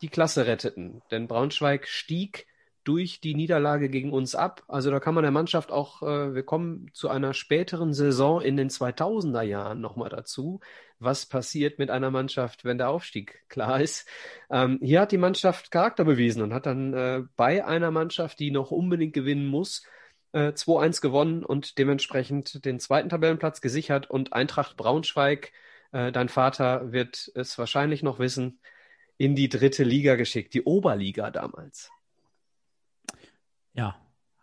die 0.02 0.10
Klasse 0.10 0.46
retteten. 0.46 1.02
Denn 1.12 1.28
Braunschweig 1.28 1.88
stieg 1.88 2.48
durch 2.86 3.20
die 3.20 3.36
Niederlage 3.36 3.90
gegen 3.90 4.14
uns 4.14 4.36
ab. 4.36 4.64
Also 4.68 4.92
da 4.92 5.00
kann 5.00 5.16
man 5.16 5.24
der 5.24 5.32
Mannschaft 5.32 5.72
auch, 5.72 6.02
äh, 6.02 6.34
wir 6.34 6.44
kommen 6.44 6.90
zu 6.94 7.10
einer 7.10 7.34
späteren 7.34 7.94
Saison 7.94 8.42
in 8.42 8.56
den 8.56 8.70
2000er 8.70 9.42
Jahren 9.42 9.82
nochmal 9.82 10.10
dazu, 10.10 10.62
was 11.00 11.26
passiert 11.26 11.80
mit 11.80 11.92
einer 11.92 12.12
Mannschaft, 12.12 12.64
wenn 12.64 12.78
der 12.78 12.90
Aufstieg 12.90 13.44
klar 13.50 13.82
ist. 13.82 14.08
Ähm, 14.50 14.80
hier 14.82 15.02
hat 15.02 15.12
die 15.12 15.18
Mannschaft 15.18 15.72
Charakter 15.72 16.06
bewiesen 16.06 16.42
und 16.42 16.54
hat 16.54 16.68
dann 16.68 16.94
äh, 16.94 17.24
bei 17.36 17.66
einer 17.66 17.92
Mannschaft, 17.92 18.40
die 18.40 18.52
noch 18.52 18.72
unbedingt 18.72 19.14
gewinnen 19.14 19.48
muss, 19.48 19.84
äh, 20.32 20.54
2-1 20.54 21.02
gewonnen 21.02 21.44
und 21.44 21.78
dementsprechend 21.80 22.66
den 22.66 22.80
zweiten 22.80 23.10
Tabellenplatz 23.10 23.62
gesichert 23.62 24.10
und 24.10 24.34
Eintracht 24.34 24.78
Braunschweig, 24.78 25.52
äh, 25.92 26.12
dein 26.12 26.30
Vater 26.30 26.92
wird 26.92 27.32
es 27.36 27.58
wahrscheinlich 27.58 28.04
noch 28.04 28.20
wissen, 28.20 28.60
in 29.18 29.36
die 29.36 29.50
dritte 29.50 29.84
Liga 29.84 30.16
geschickt, 30.16 30.54
die 30.54 30.64
Oberliga 30.64 31.32
damals. 31.32 31.90
Ja, 33.76 33.96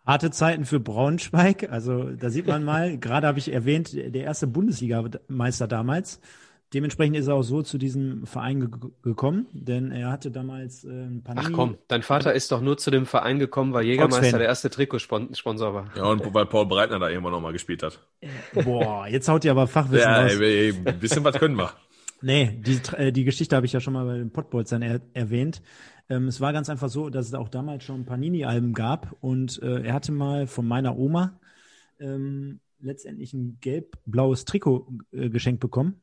harte 0.05 0.31
Zeiten 0.31 0.65
für 0.65 0.79
Braunschweig. 0.79 1.69
Also 1.71 2.11
da 2.11 2.29
sieht 2.29 2.47
man 2.47 2.63
mal, 2.63 2.97
gerade 2.99 3.27
habe 3.27 3.39
ich 3.39 3.51
erwähnt, 3.51 3.93
der 3.93 4.23
erste 4.23 4.47
Bundesligameister 4.47 5.67
damals. 5.67 6.19
Dementsprechend 6.73 7.15
ist 7.17 7.27
er 7.27 7.35
auch 7.35 7.43
so 7.43 7.61
zu 7.61 7.77
diesem 7.77 8.25
Verein 8.25 8.59
ge 8.61 8.89
gekommen, 9.03 9.45
denn 9.53 9.91
er 9.91 10.09
hatte 10.11 10.31
damals 10.31 10.83
äh, 10.83 10.89
ein 10.89 11.21
Panini. 11.23 11.45
Ach 11.47 11.53
komm, 11.53 11.77
dein 11.87 12.01
Vater 12.01 12.33
ist 12.33 12.51
doch 12.51 12.61
nur 12.61 12.77
zu 12.79 12.89
dem 12.89 13.05
Verein 13.05 13.37
gekommen, 13.37 13.73
weil 13.73 13.85
Jägermeister 13.85 14.39
der 14.39 14.47
erste 14.47 14.71
Trikotsponsor 14.71 15.73
war. 15.75 15.91
Ja, 15.95 16.05
und 16.05 16.33
weil 16.33 16.47
Paul 16.47 16.65
Breitner 16.65 16.97
da 16.97 17.09
irgendwann 17.09 17.33
nochmal 17.33 17.53
gespielt 17.53 17.83
hat. 17.83 17.99
Boah, 18.65 19.05
jetzt 19.07 19.29
haut 19.29 19.45
ihr 19.45 19.51
aber 19.51 19.67
Fachwissen 19.67 19.99
Ja, 20.09 20.23
raus. 20.23 20.31
ey, 20.39 20.73
ein 20.83 20.99
bisschen 20.99 21.23
was 21.23 21.35
können 21.37 21.57
wir. 21.57 21.71
Nee, 22.23 22.57
die, 22.59 22.79
äh, 22.97 23.11
die 23.11 23.25
Geschichte 23.25 23.55
habe 23.55 23.67
ich 23.67 23.73
ja 23.73 23.79
schon 23.79 23.93
mal 23.93 24.05
bei 24.05 24.17
den 24.17 24.31
Pottbolzern 24.31 24.81
er 24.81 25.01
erwähnt. 25.13 25.61
Ähm, 26.09 26.27
es 26.27 26.41
war 26.41 26.53
ganz 26.53 26.69
einfach 26.69 26.89
so, 26.89 27.09
dass 27.09 27.27
es 27.27 27.33
auch 27.33 27.49
damals 27.49 27.83
schon 27.83 28.05
Panini-Alben 28.05 28.73
gab 28.73 29.15
und 29.21 29.61
äh, 29.61 29.83
er 29.83 29.93
hatte 29.93 30.11
mal 30.11 30.47
von 30.47 30.67
meiner 30.67 30.97
Oma 30.97 31.39
ähm, 31.99 32.59
letztendlich 32.79 33.33
ein 33.33 33.57
gelb-blaues 33.61 34.45
Trikot 34.45 34.87
äh, 35.11 35.29
geschenkt 35.29 35.61
bekommen. 35.61 36.01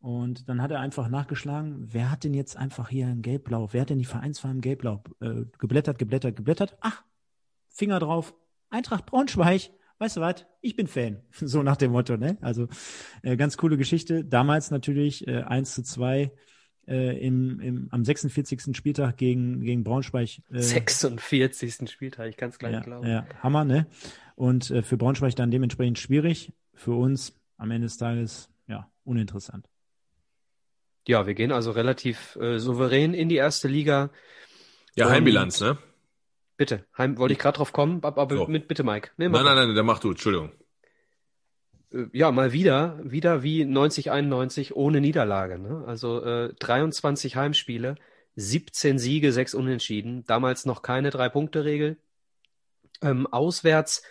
Und 0.00 0.50
dann 0.50 0.60
hat 0.60 0.70
er 0.70 0.80
einfach 0.80 1.08
nachgeschlagen, 1.08 1.88
wer 1.90 2.10
hat 2.10 2.24
denn 2.24 2.34
jetzt 2.34 2.58
einfach 2.58 2.90
hier 2.90 3.06
ein 3.06 3.22
Gelb-Blau? 3.22 3.70
Wer 3.72 3.80
hat 3.80 3.90
denn 3.90 3.98
die 3.98 4.04
Vereinsfarben 4.04 4.60
Gelb-Blau? 4.60 5.02
Äh, 5.20 5.46
geblättert, 5.58 5.98
geblättert, 5.98 6.36
geblättert. 6.36 6.76
Ach, 6.82 7.02
Finger 7.70 8.00
drauf. 8.00 8.34
Eintracht 8.68 9.06
Braunschweig. 9.06 9.70
Weißt 9.98 10.18
du 10.18 10.20
was? 10.20 10.44
Ich 10.60 10.76
bin 10.76 10.88
Fan. 10.88 11.22
So 11.32 11.62
nach 11.62 11.76
dem 11.76 11.92
Motto, 11.92 12.18
ne? 12.18 12.36
Also 12.42 12.68
äh, 13.22 13.38
ganz 13.38 13.56
coole 13.56 13.78
Geschichte. 13.78 14.26
Damals 14.26 14.70
natürlich 14.70 15.26
äh, 15.26 15.42
1 15.42 15.74
zu 15.74 15.82
2 15.82 16.30
äh, 16.86 17.18
im, 17.18 17.60
im, 17.60 17.88
am 17.90 18.04
46. 18.04 18.76
Spieltag 18.76 19.16
gegen, 19.16 19.60
gegen 19.60 19.84
Braunschweig. 19.84 20.40
Äh, 20.52 20.60
46. 20.60 21.90
Spieltag, 21.90 22.28
ich 22.28 22.36
kann 22.36 22.50
es 22.50 22.58
gleich 22.58 22.74
ja, 22.74 22.80
glauben. 22.80 23.06
ja, 23.06 23.26
Hammer, 23.42 23.64
ne? 23.64 23.86
Und 24.34 24.70
äh, 24.70 24.82
für 24.82 24.96
Braunschweig 24.96 25.34
dann 25.36 25.50
dementsprechend 25.50 25.98
schwierig. 25.98 26.52
Für 26.74 26.92
uns 26.92 27.34
am 27.56 27.70
Ende 27.70 27.86
des 27.86 27.96
Tages, 27.96 28.50
ja, 28.66 28.90
uninteressant. 29.04 29.68
Ja, 31.06 31.26
wir 31.26 31.34
gehen 31.34 31.52
also 31.52 31.70
relativ 31.70 32.36
äh, 32.36 32.58
souverän 32.58 33.14
in 33.14 33.28
die 33.28 33.36
erste 33.36 33.68
Liga. 33.68 34.10
Ja, 34.96 35.10
Heimbilanz, 35.10 35.60
ne? 35.60 35.78
Bitte, 36.56 36.84
Heim, 36.96 37.18
wollte 37.18 37.32
ich 37.32 37.38
gerade 37.38 37.56
drauf 37.56 37.72
kommen, 37.72 37.98
aber, 38.02 38.22
aber 38.22 38.36
So. 38.36 38.46
mit 38.46 38.68
bitte, 38.68 38.84
Mike. 38.84 39.10
Nee, 39.16 39.28
mach 39.28 39.42
Nein, 39.42 39.56
nein, 39.56 39.66
nein, 39.66 39.74
der 39.74 39.84
macht 39.84 40.04
du, 40.04 40.10
Entschuldigung. 40.10 40.52
Äh, 41.94 42.06
Ja, 42.12 42.30
mal 42.32 42.52
wieder, 42.52 42.98
wieder 43.02 43.42
wie 43.42 43.64
90, 43.64 44.10
91 44.10 44.76
ohne 44.76 45.00
Niederlage. 45.00 45.58
Ne? 45.58 45.84
Also 45.86 46.22
äh, 46.24 46.54
23 46.58 47.36
Heimspiele, 47.36 47.96
17 48.36 48.98
Siege, 48.98 49.32
6 49.32 49.54
Unentschieden. 49.54 50.24
Damals 50.26 50.66
noch 50.66 50.82
keine 50.82 51.10
Drei-Punkte-Regel. 51.10 51.98
Ähm, 53.02 53.26
auswärts, 53.26 54.02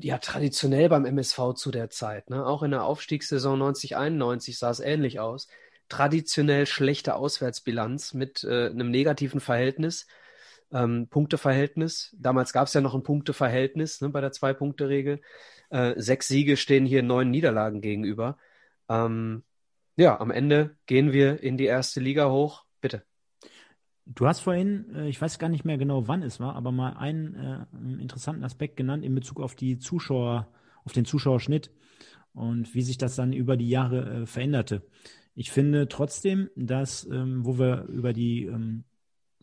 ja, 0.00 0.18
traditionell 0.18 0.88
beim 0.88 1.04
MSV 1.06 1.54
zu 1.54 1.70
der 1.70 1.90
Zeit. 1.90 2.30
Ne? 2.30 2.44
Auch 2.46 2.62
in 2.62 2.70
der 2.70 2.84
Aufstiegssaison 2.84 3.58
90, 3.58 3.96
91 3.96 4.58
sah 4.58 4.70
es 4.70 4.80
ähnlich 4.80 5.20
aus. 5.20 5.48
Traditionell 5.88 6.66
schlechte 6.66 7.14
Auswärtsbilanz 7.16 8.14
mit 8.14 8.44
äh, 8.44 8.66
einem 8.68 8.90
negativen 8.90 9.40
Verhältnis. 9.40 10.06
Ähm, 10.72 11.08
Punkteverhältnis. 11.08 12.14
Damals 12.18 12.52
gab 12.52 12.68
es 12.68 12.74
ja 12.74 12.80
noch 12.80 12.94
ein 12.94 13.02
Punkteverhältnis 13.02 14.00
ne, 14.00 14.08
bei 14.10 14.20
der 14.20 14.32
Zwei-Punkte-Regel. 14.32 15.20
Äh, 15.74 16.00
sechs 16.00 16.28
Siege 16.28 16.56
stehen 16.56 16.86
hier 16.86 17.02
neun 17.02 17.32
Niederlagen 17.32 17.80
gegenüber. 17.80 18.38
Ähm, 18.88 19.42
ja, 19.96 20.20
am 20.20 20.30
Ende 20.30 20.76
gehen 20.86 21.12
wir 21.12 21.42
in 21.42 21.56
die 21.56 21.64
erste 21.64 21.98
Liga 21.98 22.30
hoch. 22.30 22.64
Bitte. 22.80 23.02
Du 24.06 24.28
hast 24.28 24.38
vorhin, 24.38 24.94
äh, 24.94 25.08
ich 25.08 25.20
weiß 25.20 25.40
gar 25.40 25.48
nicht 25.48 25.64
mehr 25.64 25.76
genau, 25.76 26.06
wann 26.06 26.22
es 26.22 26.38
war, 26.38 26.54
aber 26.54 26.70
mal 26.70 26.92
einen 26.92 27.34
äh, 27.34 28.00
interessanten 28.00 28.44
Aspekt 28.44 28.76
genannt 28.76 29.04
in 29.04 29.16
Bezug 29.16 29.40
auf 29.40 29.56
die 29.56 29.80
Zuschauer, 29.80 30.46
auf 30.84 30.92
den 30.92 31.06
Zuschauerschnitt 31.06 31.72
und 32.34 32.72
wie 32.76 32.82
sich 32.82 32.96
das 32.96 33.16
dann 33.16 33.32
über 33.32 33.56
die 33.56 33.68
Jahre 33.68 34.22
äh, 34.22 34.26
veränderte. 34.26 34.82
Ich 35.34 35.50
finde 35.50 35.88
trotzdem, 35.88 36.50
dass, 36.54 37.04
ähm, 37.06 37.44
wo 37.44 37.58
wir 37.58 37.86
über 37.86 38.12
die 38.12 38.44
ähm, 38.44 38.84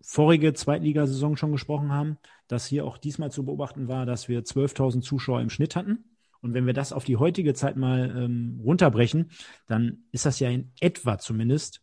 vorige 0.01 0.53
Zweitligasaison 0.53 1.35
schon 1.35 1.51
gesprochen 1.51 1.91
haben, 1.91 2.17
dass 2.47 2.67
hier 2.67 2.85
auch 2.85 2.97
diesmal 2.97 3.31
zu 3.31 3.43
beobachten 3.43 3.89
war, 3.89 4.05
dass 4.05 4.29
wir 4.29 4.45
12.000 4.45 5.01
Zuschauer 5.01 5.41
im 5.41 5.49
Schnitt 5.49 5.75
hatten. 5.75 6.05
Und 6.41 6.53
wenn 6.53 6.65
wir 6.65 6.73
das 6.73 6.93
auf 6.93 7.03
die 7.03 7.17
heutige 7.17 7.53
Zeit 7.53 7.75
mal 7.75 8.13
ähm, 8.15 8.59
runterbrechen, 8.63 9.31
dann 9.67 10.03
ist 10.11 10.25
das 10.25 10.39
ja 10.39 10.49
in 10.49 10.71
etwa 10.79 11.17
zumindest 11.17 11.81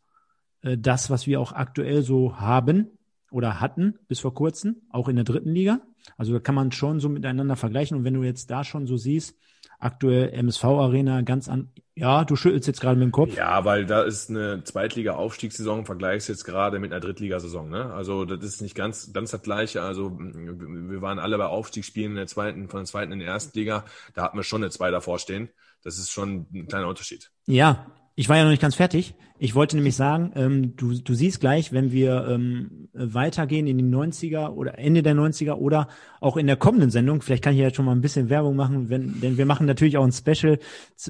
äh, 0.62 0.76
das, 0.76 1.10
was 1.10 1.26
wir 1.26 1.40
auch 1.40 1.52
aktuell 1.52 2.02
so 2.02 2.39
haben 2.39 2.89
oder 3.30 3.60
hatten 3.60 3.98
bis 4.09 4.20
vor 4.20 4.35
kurzem, 4.35 4.82
auch 4.90 5.09
in 5.09 5.16
der 5.16 5.24
dritten 5.24 5.51
Liga. 5.51 5.80
Also 6.16 6.32
da 6.32 6.40
kann 6.40 6.55
man 6.55 6.72
schon 6.72 7.01
so 7.01 7.09
miteinander 7.09 7.56
vergleichen. 7.56 7.97
Und 7.97 8.05
wenn 8.05 8.14
du 8.14 8.22
jetzt 8.22 8.51
da 8.51 8.64
schon 8.64 8.86
so 8.86 8.97
siehst, 8.97 9.36
aktuell 9.78 10.30
MSV 10.30 10.64
Arena 10.64 11.22
ganz 11.22 11.48
an, 11.48 11.70
ja, 11.94 12.24
du 12.24 12.36
schüttelst 12.36 12.66
jetzt 12.68 12.80
gerade 12.80 12.97
mit 12.97 13.06
dem 13.06 13.12
Kopf. 13.12 13.35
Ja, 13.36 13.64
weil 13.64 13.85
da 13.85 14.02
ist 14.02 14.30
eine 14.30 14.62
Zweitliga-Aufstiegssaison, 14.62 15.85
vergleichst 15.85 16.28
jetzt 16.28 16.44
gerade 16.44 16.78
mit 16.78 16.93
einer 16.93 17.01
Drittligasaison, 17.01 17.68
ne? 17.68 17.93
Also 17.93 18.24
das 18.24 18.44
ist 18.44 18.62
nicht 18.62 18.74
ganz, 18.74 19.12
ganz 19.12 19.32
das 19.32 19.43
Gleiche. 19.43 19.82
Also 19.82 20.16
wir 20.18 21.02
waren 21.02 21.18
alle 21.18 21.39
bei 21.39 21.47
Aufstiegsspielen 21.47 22.12
in 22.12 22.16
der 22.16 22.26
zweiten, 22.26 22.68
von 22.68 22.80
der 22.80 22.86
zweiten 22.86 23.12
in 23.12 23.18
der 23.18 23.28
ersten 23.28 23.59
Liga. 23.59 23.85
Da 24.14 24.22
hatten 24.22 24.36
wir 24.36 24.44
schon 24.44 24.62
eine 24.62 24.70
zwei 24.70 24.90
davor 24.90 25.18
stehen. 25.18 25.48
Das 25.82 25.98
ist 25.98 26.10
schon 26.10 26.47
ein 26.52 26.68
kleiner 26.68 26.89
Unterschied. 26.89 27.30
Ja, 27.47 27.86
ich 28.19 28.28
war 28.28 28.36
ja 28.36 28.43
noch 28.43 28.51
nicht 28.51 28.61
ganz 28.61 28.74
fertig. 28.74 29.15
Ich 29.39 29.55
wollte 29.55 29.77
nämlich 29.77 29.95
sagen, 29.95 30.32
ähm, 30.35 30.74
du, 30.74 30.93
du 30.93 31.15
siehst 31.15 31.39
gleich, 31.39 31.73
wenn 31.73 31.93
wir 31.93 32.27
ähm, 32.28 32.89
weitergehen 32.93 33.69
in 33.69 33.78
die 33.78 33.85
90er 33.85 34.49
oder 34.49 34.77
Ende 34.77 35.05
der 35.05 35.15
90er 35.15 35.53
oder 35.53 35.86
auch 36.20 36.36
in 36.36 36.49
der 36.49 36.57
kommenden 36.57 36.90
Sendung, 36.90 37.23
vielleicht 37.23 37.45
kann 37.45 37.53
ich 37.53 37.61
jetzt 37.61 37.77
schon 37.77 37.85
mal 37.85 37.93
ein 37.93 38.01
bisschen 38.01 38.28
Werbung 38.28 38.57
machen, 38.57 38.90
wenn, 38.90 39.20
denn 39.20 39.39
wir 39.39 39.47
machen 39.47 39.69
natürlich 39.69 39.99
auch 39.99 40.05
ein 40.05 40.11
Special 40.11 40.59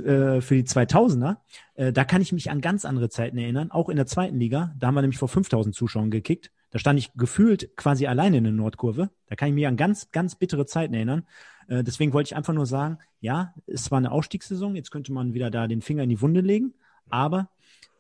äh, 0.04 0.42
für 0.42 0.54
die 0.54 0.64
2000er. 0.64 1.38
Äh, 1.76 1.94
da 1.94 2.04
kann 2.04 2.20
ich 2.20 2.32
mich 2.32 2.50
an 2.50 2.60
ganz 2.60 2.84
andere 2.84 3.08
Zeiten 3.08 3.38
erinnern, 3.38 3.70
auch 3.70 3.88
in 3.88 3.96
der 3.96 4.06
zweiten 4.06 4.38
Liga. 4.38 4.74
Da 4.78 4.88
haben 4.88 4.94
wir 4.94 5.00
nämlich 5.00 5.18
vor 5.18 5.28
5000 5.28 5.74
Zuschauern 5.74 6.10
gekickt. 6.10 6.50
Da 6.72 6.78
stand 6.78 6.98
ich 6.98 7.14
gefühlt 7.14 7.74
quasi 7.78 8.06
alleine 8.06 8.36
in 8.36 8.44
der 8.44 8.52
Nordkurve. 8.52 9.08
Da 9.28 9.34
kann 9.34 9.48
ich 9.48 9.54
mich 9.54 9.66
an 9.66 9.78
ganz, 9.78 10.10
ganz 10.10 10.34
bittere 10.34 10.66
Zeiten 10.66 10.92
erinnern. 10.92 11.22
Äh, 11.68 11.84
deswegen 11.84 12.12
wollte 12.12 12.28
ich 12.28 12.36
einfach 12.36 12.52
nur 12.52 12.66
sagen, 12.66 12.98
ja, 13.18 13.54
es 13.66 13.90
war 13.90 13.96
eine 13.96 14.12
Ausstiegssaison. 14.12 14.76
Jetzt 14.76 14.90
könnte 14.90 15.10
man 15.10 15.32
wieder 15.32 15.50
da 15.50 15.66
den 15.66 15.80
Finger 15.80 16.02
in 16.02 16.10
die 16.10 16.20
Wunde 16.20 16.42
legen. 16.42 16.74
Aber 17.10 17.50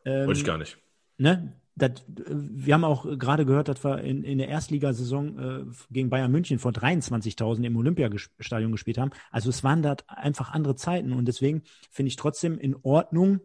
ähm, 0.04 0.26
Wollte 0.26 0.40
ich 0.40 0.46
gar 0.46 0.58
nicht. 0.58 0.78
ne, 1.18 1.52
das, 1.76 1.92
wir 2.08 2.74
haben 2.74 2.82
auch 2.84 3.04
gerade 3.18 3.46
gehört, 3.46 3.68
dass 3.68 3.84
wir 3.84 4.00
in, 4.00 4.24
in 4.24 4.38
der 4.38 4.48
Erstligasaison 4.48 5.38
äh, 5.38 5.64
gegen 5.92 6.10
Bayern 6.10 6.32
München 6.32 6.58
vor 6.58 6.72
23.000 6.72 7.62
im 7.64 7.76
Olympiastadion 7.76 8.72
gespielt 8.72 8.98
haben. 8.98 9.10
Also 9.30 9.48
es 9.48 9.62
waren 9.62 9.82
da 9.82 9.96
einfach 10.08 10.50
andere 10.52 10.74
Zeiten 10.74 11.12
und 11.12 11.26
deswegen 11.26 11.62
finde 11.90 12.08
ich 12.08 12.16
trotzdem 12.16 12.58
in 12.58 12.74
Ordnung. 12.82 13.40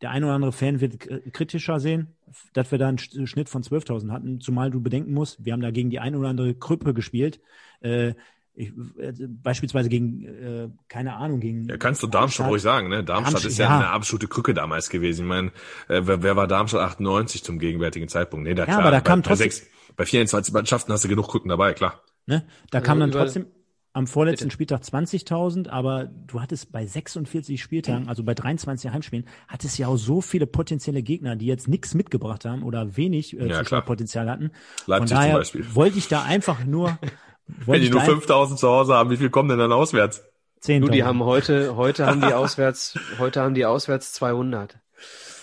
Der 0.00 0.10
ein 0.10 0.22
oder 0.24 0.32
andere 0.34 0.52
Fan 0.52 0.80
wird 0.80 1.08
kritischer 1.32 1.78
sehen, 1.80 2.16
dass 2.52 2.70
wir 2.70 2.78
da 2.78 2.88
einen 2.88 2.98
Sch- 2.98 3.26
Schnitt 3.26 3.48
von 3.48 3.62
12.000 3.62 4.10
hatten, 4.12 4.40
zumal 4.40 4.70
du 4.70 4.80
bedenken 4.80 5.12
musst, 5.12 5.44
wir 5.44 5.52
haben 5.52 5.60
da 5.60 5.70
gegen 5.72 5.90
die 5.90 5.98
ein 5.98 6.14
oder 6.14 6.28
andere 6.28 6.54
Krüppe 6.54 6.94
gespielt. 6.94 7.40
Äh, 7.80 8.14
ich, 8.58 8.72
äh, 8.98 9.12
beispielsweise 9.28 9.88
gegen, 9.88 10.24
äh, 10.24 10.68
keine 10.88 11.14
Ahnung, 11.14 11.40
gegen 11.40 11.68
Ja, 11.68 11.76
kannst 11.76 12.02
du 12.02 12.06
Darmstadt 12.08 12.48
ruhig 12.48 12.60
sagen, 12.62 12.88
ne? 12.88 13.04
Darmstadt 13.04 13.34
Darmstadt, 13.34 13.50
ist 13.52 13.58
ja, 13.58 13.66
ja. 13.68 13.76
eine 13.78 13.88
absolute 13.90 14.26
Krücke 14.26 14.52
damals 14.54 14.90
gewesen. 14.90 15.22
Ich 15.22 15.28
meine, 15.28 15.48
äh, 15.88 16.02
wer, 16.04 16.22
wer 16.22 16.36
war 16.36 16.46
Darmstadt 16.48 16.80
98 16.82 17.44
zum 17.44 17.58
gegenwärtigen 17.58 18.08
Zeitpunkt? 18.08 18.46
Nee, 18.48 18.54
da 18.54 18.64
klar, 18.64 18.80
aber 18.80 18.90
da 18.90 18.98
bei, 18.98 19.02
kam 19.02 19.20
bei, 19.22 19.28
trotzdem- 19.28 19.50
sechs, 19.50 19.66
bei 19.96 20.04
24 20.04 20.52
Mannschaften 20.52 20.92
hast 20.92 21.04
du 21.04 21.08
genug 21.08 21.28
Krücken 21.28 21.48
dabei, 21.48 21.72
klar. 21.74 22.02
Ne? 22.26 22.44
Da 22.70 22.78
Also 22.78 22.86
kam 22.86 23.00
dann 23.00 23.10
über- 23.10 23.20
trotzdem 23.20 23.46
am 23.94 24.06
vorletzten 24.06 24.44
Bitte. 24.46 24.54
Spieltag 24.54 24.82
20.000, 24.84 25.68
aber 25.68 26.04
du 26.04 26.40
hattest 26.40 26.70
bei 26.70 26.86
46 26.86 27.60
Spieltagen, 27.60 28.08
also 28.08 28.22
bei 28.22 28.34
23 28.34 28.90
Heimspielen, 28.92 29.24
hattest 29.48 29.76
ja 29.78 29.88
auch 29.88 29.96
so 29.96 30.20
viele 30.20 30.46
potenzielle 30.46 31.02
Gegner, 31.02 31.34
die 31.36 31.46
jetzt 31.46 31.66
nichts 31.68 31.94
mitgebracht 31.94 32.44
haben 32.44 32.62
oder 32.62 32.96
wenig 32.96 33.36
äh, 33.38 33.48
Ja, 33.48 33.58
Zuschauerpotenzial 33.62 34.28
hatten. 34.30 34.50
Leipzig 34.86 35.08
Von 35.08 35.16
daher 35.16 35.30
zum 35.32 35.38
Beispiel. 35.40 35.74
wollte 35.74 35.98
ich 35.98 36.06
da 36.08 36.22
einfach 36.22 36.64
nur, 36.64 36.98
Wenn 37.66 37.80
die 37.80 37.86
ich 37.86 37.92
nur 37.92 38.00
da 38.00 38.06
5000 38.06 38.58
zu 38.58 38.68
Hause 38.68 38.94
haben, 38.94 39.10
wie 39.10 39.16
viel 39.16 39.30
kommen 39.30 39.48
denn 39.48 39.58
dann 39.58 39.72
auswärts? 39.72 40.22
10.000. 40.62 40.80
Du, 40.80 40.88
die 40.88 41.04
haben 41.04 41.24
heute, 41.24 41.76
heute 41.76 42.06
haben 42.06 42.20
die 42.20 42.26
auswärts, 42.34 42.98
heute 43.18 43.40
haben 43.40 43.54
die 43.54 43.64
auswärts 43.64 44.12
200. 44.12 44.78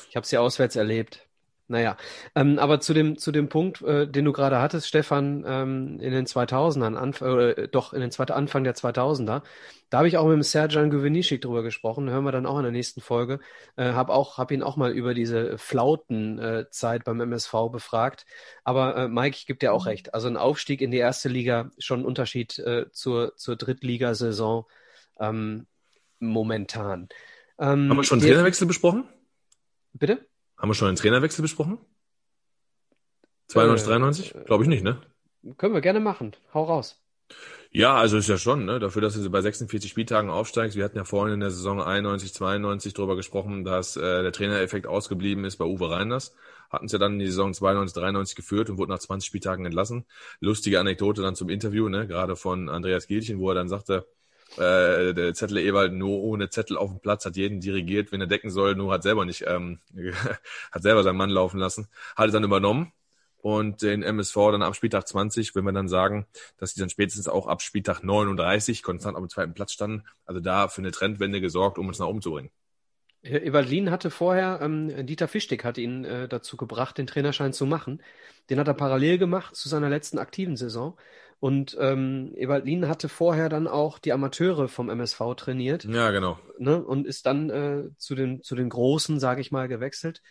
Ich 0.10 0.16
habe 0.16 0.26
sie 0.26 0.38
auswärts 0.38 0.76
erlebt. 0.76 1.25
Naja, 1.68 1.98
ähm, 2.36 2.60
aber 2.60 2.80
zu 2.80 2.94
dem 2.94 3.18
zu 3.18 3.32
dem 3.32 3.50
Punkt, 3.50 3.82
äh, 3.82 4.08
den 4.08 4.24
du 4.24 4.32
gerade 4.34 4.60
hattest, 4.62 4.88
Stefan, 4.88 5.44
ähm, 5.48 6.00
in 6.00 6.12
den 6.12 6.28
2000ern, 6.28 6.96
Anf 6.96 7.22
äh, 7.22 7.68
doch 7.68 7.92
in 7.92 8.02
den 8.02 8.12
zwei, 8.12 8.26
Anfang 8.26 8.64
der 8.64 8.76
2000er, 8.76 9.42
da 9.90 9.98
habe 9.98 10.08
ich 10.08 10.18
auch 10.18 10.26
mit 10.26 10.34
dem 10.34 10.44
Serjan 10.44 10.92
Guvenischik 10.92 11.42
drüber 11.42 11.64
gesprochen, 11.64 12.08
hören 12.08 12.24
wir 12.24 12.32
dann 12.32 12.46
auch 12.46 12.58
in 12.58 12.64
der 12.64 12.72
nächsten 12.72 13.02
Folge, 13.02 13.40
äh, 13.78 13.94
habe 13.94 14.14
auch 14.14 14.38
hab 14.38 14.52
ihn 14.52 14.62
auch 14.62 14.78
mal 14.78 14.92
über 14.92 15.16
diese 15.16 15.58
Flautenzeit 15.58 17.02
äh, 17.02 17.04
beim 17.04 17.20
MSV 17.20 17.54
befragt. 17.72 18.28
Aber 18.64 18.96
äh, 18.96 19.08
Mike, 19.08 19.36
ich 19.36 19.48
gebe 19.48 19.58
dir 19.58 19.74
auch 19.74 19.88
recht, 19.88 20.14
also 20.14 20.28
ein 20.28 20.38
Aufstieg 20.38 20.82
in 20.82 20.92
die 20.92 20.98
erste 20.98 21.30
Liga 21.30 21.72
schon 21.80 22.02
ein 22.02 22.06
Unterschied 22.06 22.60
äh, 22.60 22.92
zur 22.92 23.36
zur 23.38 23.56
Drittligasaison 23.56 24.66
ähm, 25.20 25.66
momentan. 26.20 27.10
Ähm, 27.58 27.90
Haben 27.90 27.98
wir 27.98 28.04
schon 28.04 28.20
der- 28.20 28.30
Trainerwechsel 28.30 28.68
besprochen? 28.68 29.06
Bitte? 29.94 30.28
Haben 30.58 30.70
wir 30.70 30.74
schon 30.76 30.88
einen 30.88 30.98
Trainerwechsel 30.98 31.42
besprochen? 31.42 31.78
92, 33.48 33.86
Äh, 33.86 33.90
93? 33.90 34.34
Glaube 34.46 34.64
ich 34.64 34.70
nicht, 34.70 34.84
ne? 34.84 35.02
Können 35.58 35.74
wir 35.74 35.82
gerne 35.82 36.00
machen. 36.00 36.36
Hau 36.54 36.64
raus. 36.64 37.02
Ja, 37.72 37.96
also 37.96 38.18
ist 38.18 38.30
ja 38.30 38.38
schon, 38.38 38.66
ne? 38.66 38.80
Dafür, 38.80 39.02
dass 39.02 39.22
du 39.22 39.30
bei 39.30 39.42
46 39.42 39.92
Spieltagen 39.92 40.30
aufsteigst. 40.30 40.78
Wir 40.78 40.86
hatten 40.86 40.98
ja 40.98 41.04
vorhin 41.04 41.34
in 41.36 41.40
der 41.42 41.52
Saison 41.52 41.82
91, 41.82 42.34
92 42.34 42.94
drüber 42.94 43.16
gesprochen, 43.16 43.64
dass 43.66 43.98
äh, 43.98 44.24
der 44.24 44.32
Trainereffekt 44.32 44.88
ausgeblieben 44.88 45.44
ist 45.44 45.58
bei 45.58 45.66
Uwe 45.66 45.90
Reiners. 45.92 46.34
Hatten 46.70 46.86
es 46.86 46.94
ja 46.94 47.00
dann 47.00 47.14
in 47.14 47.20
die 47.20 47.26
Saison 47.28 47.54
92, 47.54 47.94
93 48.02 48.36
geführt 48.36 48.70
und 48.70 48.78
wurden 48.78 48.92
nach 48.92 49.00
20 49.00 49.28
Spieltagen 49.28 49.66
entlassen. 49.66 50.06
Lustige 50.40 50.80
Anekdote 50.80 51.22
dann 51.22 51.36
zum 51.36 51.50
Interview, 51.50 51.90
ne? 51.90 52.08
Gerade 52.08 52.36
von 52.38 52.70
Andreas 52.70 53.08
Gielchen, 53.08 53.40
wo 53.40 53.50
er 53.50 53.56
dann 53.56 53.68
sagte, 53.70 54.08
äh, 54.58 55.14
der 55.14 55.34
Zettel 55.34 55.58
Ewald 55.58 55.94
nur 55.94 56.22
ohne 56.22 56.50
Zettel 56.50 56.78
auf 56.78 56.90
dem 56.90 57.00
Platz 57.00 57.26
hat 57.26 57.36
jeden 57.36 57.60
dirigiert, 57.60 58.12
wenn 58.12 58.22
er 58.22 58.28
decken 58.28 58.52
soll, 58.52 58.76
nur 58.76 58.94
hat 58.94 59.04
selber 59.04 59.26
nicht, 59.26 59.44
ähm, 59.48 59.80
hat 60.72 60.82
selber 60.82 61.04
seinen 61.04 61.18
Mann 61.18 61.30
laufen 61.30 61.60
lassen, 61.60 61.88
hat 62.16 62.28
es 62.28 62.34
dann 62.34 62.44
übernommen 62.44 62.92
und 63.46 63.82
den 63.82 64.02
MSV 64.02 64.36
dann 64.52 64.64
ab 64.64 64.76
Spieltag 64.76 65.08
20, 65.08 65.56
wenn 65.56 65.66
wir 65.66 65.72
dann 65.72 65.88
sagen, 65.88 66.26
dass 66.58 66.74
die 66.74 66.80
dann 66.80 66.90
spätestens 66.90 67.28
auch 67.28 67.48
ab 67.48 67.62
Spieltag 67.62 68.02
39 68.02 68.82
konstant 68.82 69.16
auf 69.18 69.24
dem 69.24 69.30
zweiten 69.30 69.54
Platz 69.54 69.74
standen, 69.74 70.04
also 70.26 70.40
da 70.42 70.68
für 70.68 70.82
eine 70.82 70.92
Trendwende 70.92 71.42
gesorgt, 71.42 71.78
um 71.78 71.88
uns 71.88 72.00
nach 72.00 72.08
oben 72.08 72.22
zu 72.22 72.32
bringen. 72.32 72.50
Evalin 73.26 73.90
hatte 73.90 74.12
vorher, 74.12 74.60
ähm, 74.62 75.06
Dieter 75.06 75.28
Fischtig 75.28 75.64
hat 75.64 75.78
ihn 75.78 76.06
äh, 76.06 76.28
dazu 76.28 76.58
gebracht, 76.58 76.98
den 76.98 77.08
Trainerschein 77.08 77.54
zu 77.54 77.66
machen. 77.66 78.02
Den 78.50 78.60
hat 78.60 78.68
er 78.68 78.76
parallel 78.76 79.18
gemacht 79.18 79.56
zu 79.56 79.68
seiner 79.68 79.90
letzten 79.90 80.20
aktiven 80.20 80.58
Saison. 80.58 80.96
Und 81.40 81.78
ähm, 81.80 82.34
Evalin 82.36 82.88
hatte 82.88 83.10
vorher 83.10 83.50
dann 83.50 83.68
auch 83.68 84.00
die 84.00 84.14
Amateure 84.14 84.68
vom 84.68 84.90
MSV 84.90 85.22
trainiert 85.36 85.84
Ja, 85.84 86.12
genau. 86.12 86.40
ne, 86.58 86.84
und 86.84 87.06
ist 87.06 87.26
dann 87.26 87.50
äh, 87.50 87.84
zu 87.98 88.16
den, 88.16 88.42
zu 88.42 88.56
den 88.56 88.70
Großen, 88.70 89.20
sage 89.20 89.42
ich 89.42 89.52
mal, 89.52 89.68
gewechselt. 89.68 90.22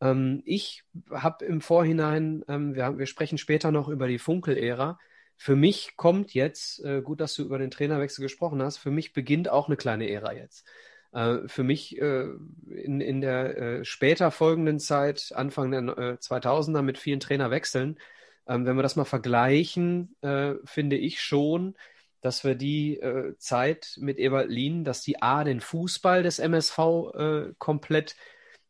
Ähm, 0.00 0.42
ich 0.44 0.84
habe 1.10 1.44
im 1.44 1.60
Vorhinein, 1.60 2.44
ähm, 2.48 2.74
wir, 2.74 2.84
haben, 2.84 2.98
wir 2.98 3.06
sprechen 3.06 3.38
später 3.38 3.72
noch 3.72 3.88
über 3.88 4.06
die 4.06 4.18
Funkel-Ära. 4.18 4.98
Für 5.36 5.56
mich 5.56 5.96
kommt 5.96 6.32
jetzt, 6.34 6.84
äh, 6.84 7.02
gut, 7.02 7.20
dass 7.20 7.34
du 7.34 7.42
über 7.42 7.58
den 7.58 7.70
Trainerwechsel 7.70 8.22
gesprochen 8.22 8.62
hast, 8.62 8.78
für 8.78 8.90
mich 8.90 9.12
beginnt 9.12 9.48
auch 9.48 9.66
eine 9.66 9.76
kleine 9.76 10.08
Ära 10.08 10.32
jetzt. 10.32 10.66
Äh, 11.12 11.46
für 11.46 11.62
mich 11.62 12.00
äh, 12.00 12.26
in, 12.70 13.00
in 13.00 13.20
der 13.20 13.56
äh, 13.56 13.84
später 13.84 14.30
folgenden 14.30 14.78
Zeit, 14.78 15.32
Anfang 15.34 15.70
der 15.70 15.80
äh, 15.80 16.16
2000er 16.20 16.82
mit 16.82 16.98
vielen 16.98 17.20
Trainerwechseln, 17.20 17.98
ähm, 18.46 18.66
wenn 18.66 18.76
wir 18.76 18.82
das 18.82 18.96
mal 18.96 19.04
vergleichen, 19.04 20.16
äh, 20.22 20.54
finde 20.64 20.96
ich 20.96 21.20
schon, 21.20 21.74
dass 22.20 22.44
wir 22.44 22.54
die 22.54 22.98
äh, 22.98 23.36
Zeit 23.38 23.96
mit 24.00 24.18
Ewald 24.18 24.50
Lien, 24.50 24.84
dass 24.84 25.02
die 25.02 25.20
A, 25.22 25.44
den 25.44 25.60
Fußball 25.60 26.22
des 26.22 26.38
MSV 26.38 26.78
äh, 27.14 27.52
komplett 27.58 28.16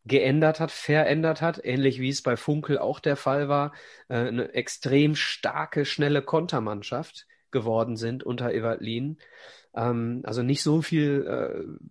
geändert 0.05 0.61
hat, 0.61 0.71
verändert 0.71 1.41
hat, 1.41 1.61
ähnlich 1.65 2.01
wie 2.01 2.11
es 2.11 2.23
bei 2.23 2.37
Funkel 2.37 2.79
auch 2.79 3.01
der 3.01 3.17
Fall 3.17 3.49
war, 3.49 3.73
äh, 4.09 4.17
eine 4.17 4.53
extrem 4.55 5.15
starke, 5.15 5.85
schnelle 5.85 6.23
Kontermannschaft 6.23 7.27
geworden 7.51 7.97
sind 7.97 8.25
unter 8.25 8.53
Ewald 8.53 8.81
Lien. 8.81 9.19
Ähm, 9.75 10.23
also 10.25 10.43
nicht 10.43 10.63
so 10.63 10.83
viel 10.83 11.27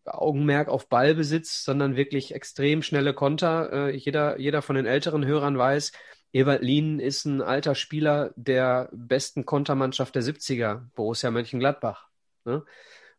äh, 0.05 0.09
Augenmerk 0.09 0.69
auf 0.69 0.89
Ballbesitz, 0.89 1.63
sondern 1.63 1.95
wirklich 1.95 2.35
extrem 2.35 2.83
schnelle 2.83 3.13
Konter. 3.13 3.71
Äh, 3.73 3.95
jeder, 3.95 4.39
jeder 4.39 4.61
von 4.61 4.75
den 4.75 4.85
älteren 4.85 5.25
Hörern 5.25 5.57
weiß, 5.57 5.91
Ewald 6.33 6.63
Lien 6.63 6.99
ist 6.99 7.25
ein 7.25 7.41
alter 7.41 7.75
Spieler 7.75 8.33
der 8.35 8.89
besten 8.91 9.45
Kontermannschaft 9.45 10.15
der 10.15 10.23
70er, 10.23 10.81
Borussia 10.95 11.29
Mönchengladbach. 11.29 12.09
Ne? 12.43 12.63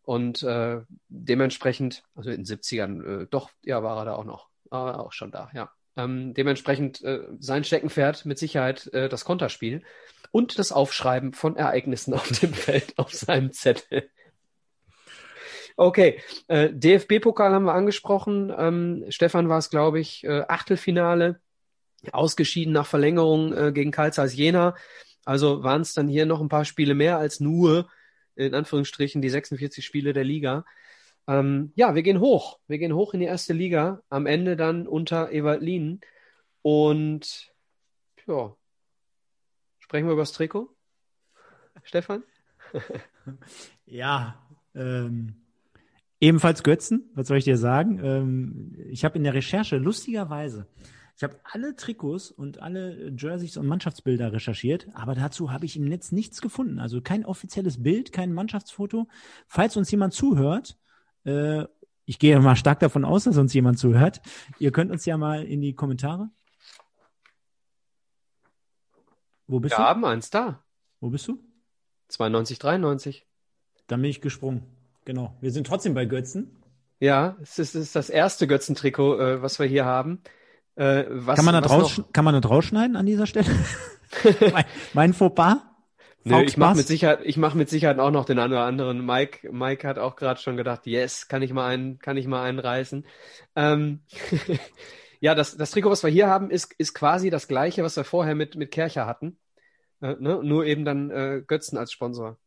Und 0.02 0.42
äh, 0.42 0.80
dementsprechend, 1.08 2.02
also 2.14 2.30
in 2.30 2.44
den 2.44 2.44
70ern, 2.44 3.22
äh, 3.22 3.26
doch, 3.30 3.50
ja, 3.62 3.82
war 3.82 3.98
er 3.98 4.04
da 4.04 4.14
auch 4.16 4.24
noch. 4.24 4.48
War 4.68 5.00
auch 5.00 5.12
schon 5.12 5.30
da, 5.30 5.50
ja. 5.54 5.70
Ähm, 5.96 6.34
dementsprechend 6.34 7.02
äh, 7.04 7.20
sein 7.38 7.62
Steckenpferd 7.62 8.26
mit 8.26 8.36
Sicherheit 8.36 8.92
äh, 8.92 9.08
das 9.08 9.24
Konterspiel 9.24 9.84
und 10.32 10.58
das 10.58 10.72
Aufschreiben 10.72 11.32
von 11.32 11.54
Ereignissen 11.54 12.14
auf 12.14 12.28
dem 12.28 12.52
Feld 12.52 12.98
auf 12.98 13.12
seinem 13.12 13.52
Zettel. 13.52 14.10
Okay, 15.76 16.20
äh, 16.48 16.70
DFB-Pokal 16.72 17.52
haben 17.52 17.64
wir 17.64 17.74
angesprochen. 17.74 18.52
Ähm, 18.56 19.04
Stefan 19.08 19.48
war 19.48 19.58
es, 19.58 19.70
glaube 19.70 20.00
ich, 20.00 20.24
äh, 20.24 20.42
Achtelfinale, 20.48 21.40
ausgeschieden 22.12 22.72
nach 22.72 22.86
Verlängerung 22.86 23.52
äh, 23.52 23.72
gegen 23.72 23.90
Karl 23.90 24.12
Zeiss 24.12 24.36
Jena. 24.36 24.74
Also 25.24 25.62
waren 25.62 25.82
es 25.82 25.94
dann 25.94 26.08
hier 26.08 26.26
noch 26.26 26.40
ein 26.40 26.48
paar 26.48 26.64
Spiele 26.64 26.94
mehr 26.94 27.18
als 27.18 27.40
nur, 27.40 27.88
in 28.34 28.54
Anführungsstrichen, 28.54 29.22
die 29.22 29.30
46 29.30 29.84
Spiele 29.84 30.12
der 30.12 30.24
Liga. 30.24 30.64
Ähm, 31.26 31.72
ja, 31.74 31.94
wir 31.94 32.02
gehen 32.02 32.20
hoch. 32.20 32.58
Wir 32.66 32.78
gehen 32.78 32.94
hoch 32.94 33.14
in 33.14 33.20
die 33.20 33.26
erste 33.26 33.52
Liga. 33.52 34.02
Am 34.10 34.26
Ende 34.26 34.56
dann 34.56 34.86
unter 34.86 35.32
Ewald 35.32 35.62
Lien. 35.62 36.00
Und 36.62 37.52
ja, 38.26 38.54
sprechen 39.78 40.06
wir 40.06 40.12
über 40.12 40.22
das 40.22 40.32
Trikot? 40.32 40.74
Stefan? 41.84 42.22
Ja, 43.86 44.42
ähm, 44.74 45.34
ebenfalls 46.20 46.62
Götzen, 46.62 47.10
was 47.14 47.28
soll 47.28 47.38
ich 47.38 47.44
dir 47.44 47.56
sagen? 47.56 48.00
Ähm, 48.02 48.76
ich 48.90 49.04
habe 49.04 49.16
in 49.16 49.24
der 49.24 49.34
Recherche 49.34 49.76
lustigerweise, 49.76 50.66
ich 51.16 51.22
habe 51.22 51.38
alle 51.44 51.76
Trikots 51.76 52.30
und 52.30 52.60
alle 52.60 53.10
Jerseys 53.16 53.56
und 53.56 53.66
Mannschaftsbilder 53.66 54.32
recherchiert, 54.32 54.88
aber 54.94 55.14
dazu 55.14 55.52
habe 55.52 55.64
ich 55.64 55.76
im 55.76 55.84
Netz 55.84 56.12
nichts 56.12 56.40
gefunden. 56.40 56.78
Also 56.78 57.00
kein 57.00 57.24
offizielles 57.24 57.82
Bild, 57.82 58.12
kein 58.12 58.32
Mannschaftsfoto. 58.32 59.08
Falls 59.46 59.76
uns 59.76 59.90
jemand 59.90 60.12
zuhört 60.12 60.76
äh, 61.24 61.66
ich 62.06 62.18
gehe 62.18 62.38
mal 62.38 62.56
stark 62.56 62.80
davon 62.80 63.04
aus, 63.04 63.24
dass 63.24 63.38
uns 63.38 63.54
jemand 63.54 63.78
zuhört. 63.78 64.20
Ihr 64.58 64.72
könnt 64.72 64.90
uns 64.90 65.06
ja 65.06 65.16
mal 65.16 65.44
in 65.44 65.60
die 65.60 65.74
Kommentare. 65.74 66.28
Wo 69.46 69.60
bist 69.60 69.72
Wir 69.72 69.78
du? 69.78 69.82
haben 69.82 70.04
eins 70.04 70.30
da. 70.30 70.62
Wo 71.00 71.10
bist 71.10 71.26
du? 71.28 71.38
92, 72.08 72.58
93. 72.58 73.26
Dann 73.86 74.02
bin 74.02 74.10
ich 74.10 74.20
gesprungen. 74.20 74.64
Genau. 75.04 75.36
Wir 75.40 75.50
sind 75.50 75.66
trotzdem 75.66 75.94
bei 75.94 76.06
Götzen. 76.06 76.56
Ja, 77.00 77.36
es 77.40 77.58
ist, 77.58 77.74
es 77.74 77.86
ist 77.86 77.96
das 77.96 78.10
erste 78.10 78.46
Götzentrikot, 78.46 79.18
äh, 79.18 79.42
was 79.42 79.58
wir 79.58 79.66
hier 79.66 79.84
haben. 79.84 80.22
Äh, 80.76 81.04
was, 81.08 81.36
kann 81.36 81.44
man 81.44 81.54
das 81.54 81.64
was 81.64 81.82
raus, 81.82 81.98
noch- 81.98 82.12
kann 82.12 82.24
man 82.24 82.40
das 82.40 82.50
rausschneiden 82.50 82.96
an 82.96 83.06
dieser 83.06 83.26
Stelle? 83.26 83.50
mein, 84.52 84.64
mein 84.92 85.12
Fauxpas? 85.12 85.58
Nö, 86.26 86.40
ich 86.42 86.56
mache 86.56 86.76
mit 86.76 86.86
Sicherheit, 86.86 87.20
ich 87.22 87.36
mache 87.36 87.56
mit 87.56 87.68
Sicherheit 87.68 87.98
auch 87.98 88.10
noch 88.10 88.24
den 88.24 88.38
einen 88.38 88.54
oder 88.54 88.64
anderen. 88.64 89.04
Mike, 89.04 89.52
Mike 89.52 89.86
hat 89.86 89.98
auch 89.98 90.16
gerade 90.16 90.40
schon 90.40 90.56
gedacht, 90.56 90.86
yes, 90.86 91.28
kann 91.28 91.42
ich 91.42 91.52
mal 91.52 91.66
einen, 91.68 91.98
kann 91.98 92.16
ich 92.16 92.26
mal 92.26 92.42
einen 92.42 92.58
reißen. 92.58 93.04
Ähm, 93.56 94.00
ja, 95.20 95.34
das, 95.34 95.56
das 95.56 95.70
Trikot, 95.70 95.90
was 95.90 96.02
wir 96.02 96.10
hier 96.10 96.28
haben, 96.28 96.50
ist, 96.50 96.72
ist 96.78 96.94
quasi 96.94 97.28
das 97.28 97.46
gleiche, 97.46 97.84
was 97.84 97.96
wir 97.96 98.04
vorher 98.04 98.34
mit, 98.34 98.56
mit 98.56 98.70
Kercher 98.70 99.06
hatten. 99.06 99.38
Äh, 100.00 100.14
ne? 100.18 100.40
Nur 100.42 100.64
eben 100.64 100.86
dann 100.86 101.10
äh, 101.10 101.42
Götzen 101.46 101.76
als 101.76 101.92
Sponsor. 101.92 102.38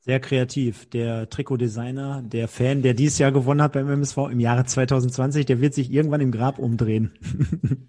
Sehr 0.00 0.20
kreativ. 0.20 0.88
Der 0.90 1.28
Trikotdesigner, 1.28 2.22
der 2.22 2.48
Fan, 2.48 2.82
der 2.82 2.94
dieses 2.94 3.18
Jahr 3.18 3.32
gewonnen 3.32 3.60
hat 3.60 3.72
beim 3.72 3.88
MSV 3.90 4.16
im 4.30 4.40
Jahre 4.40 4.64
2020, 4.64 5.44
der 5.46 5.60
wird 5.60 5.74
sich 5.74 5.92
irgendwann 5.92 6.20
im 6.20 6.32
Grab 6.32 6.58
umdrehen. 6.58 7.12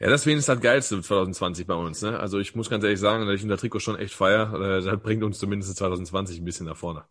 Ja, 0.00 0.08
das 0.08 0.26
wenigstens 0.26 0.54
das 0.54 0.62
Geilste 0.62 1.00
2020 1.02 1.66
bei 1.66 1.74
uns. 1.74 2.02
Ne? 2.02 2.20
Also 2.20 2.38
ich 2.38 2.54
muss 2.54 2.70
ganz 2.70 2.84
ehrlich 2.84 3.00
sagen, 3.00 3.26
dass 3.26 3.34
ich 3.34 3.42
unser 3.42 3.56
Trikot 3.56 3.80
schon 3.80 3.98
echt 3.98 4.14
feier. 4.14 4.54
Äh, 4.54 4.80
Das 4.84 5.00
bringt 5.02 5.24
uns 5.24 5.40
zumindest 5.40 5.76
2020 5.76 6.38
ein 6.38 6.44
bisschen 6.44 6.66
nach 6.66 6.76
vorne. 6.76 7.02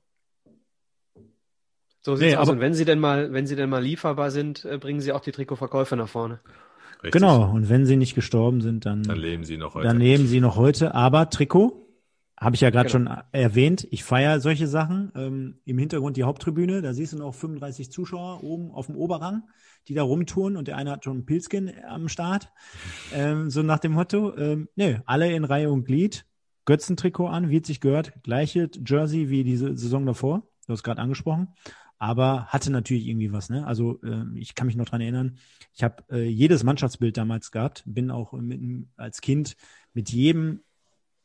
So 2.00 2.16
sieht's 2.16 2.32
Nee, 2.32 2.38
aus. 2.38 2.44
aber- 2.48 2.54
Und 2.54 2.62
wenn 2.62 2.74
sie 2.74 2.86
denn 2.86 3.00
mal, 3.02 3.34
wenn 3.34 3.46
sie 3.46 3.58
denn 3.58 3.70
mal 3.70 3.84
lieferbar 3.84 4.32
sind, 4.32 4.64
äh, 4.64 4.78
bringen 4.78 5.02
sie 5.02 5.12
auch 5.12 5.20
die 5.20 5.34
Trikotverkäufe 5.34 5.98
nach 5.98 6.08
vorne. 6.08 6.40
Richtig. 7.04 7.12
Genau. 7.12 7.52
Und 7.52 7.68
wenn 7.68 7.86
sie 7.86 7.98
nicht 7.98 8.16
gestorben 8.16 8.62
sind, 8.62 8.86
dann, 8.86 9.04
Dann 9.04 9.18
leben 9.18 9.44
sie 9.44 9.58
noch 9.58 9.76
heute. 9.76 9.86
dann 9.86 10.00
leben 10.00 10.26
sie 10.26 10.40
noch 10.40 10.56
heute. 10.56 10.96
Aber 10.96 11.30
Trikot, 11.30 11.87
habe 12.40 12.56
ich 12.56 12.62
ja 12.62 12.70
gerade 12.70 12.90
Genau. 12.90 13.12
schon 13.16 13.24
erwähnt, 13.32 13.88
ich 13.90 14.04
feiere 14.04 14.40
solche 14.40 14.68
Sachen. 14.68 15.12
Ähm, 15.16 15.60
Im 15.66 15.78
Hintergrund 15.78 16.18
die 16.18 16.24
Haupttribüne, 16.24 16.82
da 16.82 16.94
siehst 16.94 17.14
du 17.14 17.18
noch 17.18 17.34
35 17.34 17.92
Zuschauer 17.92 18.44
oben 18.44 18.72
auf 18.72 18.86
dem 18.88 18.96
Oberrang, 18.96 19.44
die 19.88 19.96
da 19.96 20.04
rumtouren 20.04 20.56
und 20.56 20.68
der 20.68 20.78
eine 20.78 20.92
hat 20.92 21.04
schon 21.04 21.18
einen 21.18 21.26
Pilzkin 21.26 21.72
am 21.88 22.10
Start. 22.10 22.52
Ähm, 23.14 23.50
so 23.50 23.64
nach 23.64 23.80
dem 23.80 23.94
Motto, 23.94 24.36
ähm, 24.38 24.70
nö, 24.76 24.98
alle 25.06 25.32
in 25.34 25.46
Reihe 25.46 25.72
und 25.72 25.86
Glied, 25.86 26.26
Götzentrikot 26.66 27.28
an, 27.28 27.50
wie 27.50 27.58
es 27.58 27.68
sich 27.68 27.82
gehört, 27.82 28.14
gleiche 28.24 28.70
Jersey 28.86 29.30
wie 29.30 29.44
diese 29.44 29.76
Saison 29.76 30.06
davor, 30.06 30.44
du 30.68 30.74
hast 30.74 30.84
gerade 30.84 31.02
angesprochen, 31.02 31.48
aber 31.98 32.46
hatte 32.48 32.72
natürlich 32.72 33.08
irgendwie 33.08 33.32
was, 33.32 33.50
ne? 33.50 33.66
Also 33.66 34.00
ähm, 34.04 34.36
ich 34.36 34.54
kann 34.54 34.68
mich 34.68 34.76
noch 34.76 34.86
dran 34.86 35.02
erinnern, 35.02 35.38
ich 35.74 35.84
habe 35.84 36.04
äh, 36.12 36.28
jedes 36.28 36.64
Mannschaftsbild 36.64 37.18
damals 37.18 37.52
gehabt, 37.52 37.84
bin 37.88 38.12
auch 38.12 38.34
mit, 38.34 38.62
als 38.98 39.22
Kind 39.22 39.56
mit 39.94 40.12
jedem 40.12 40.60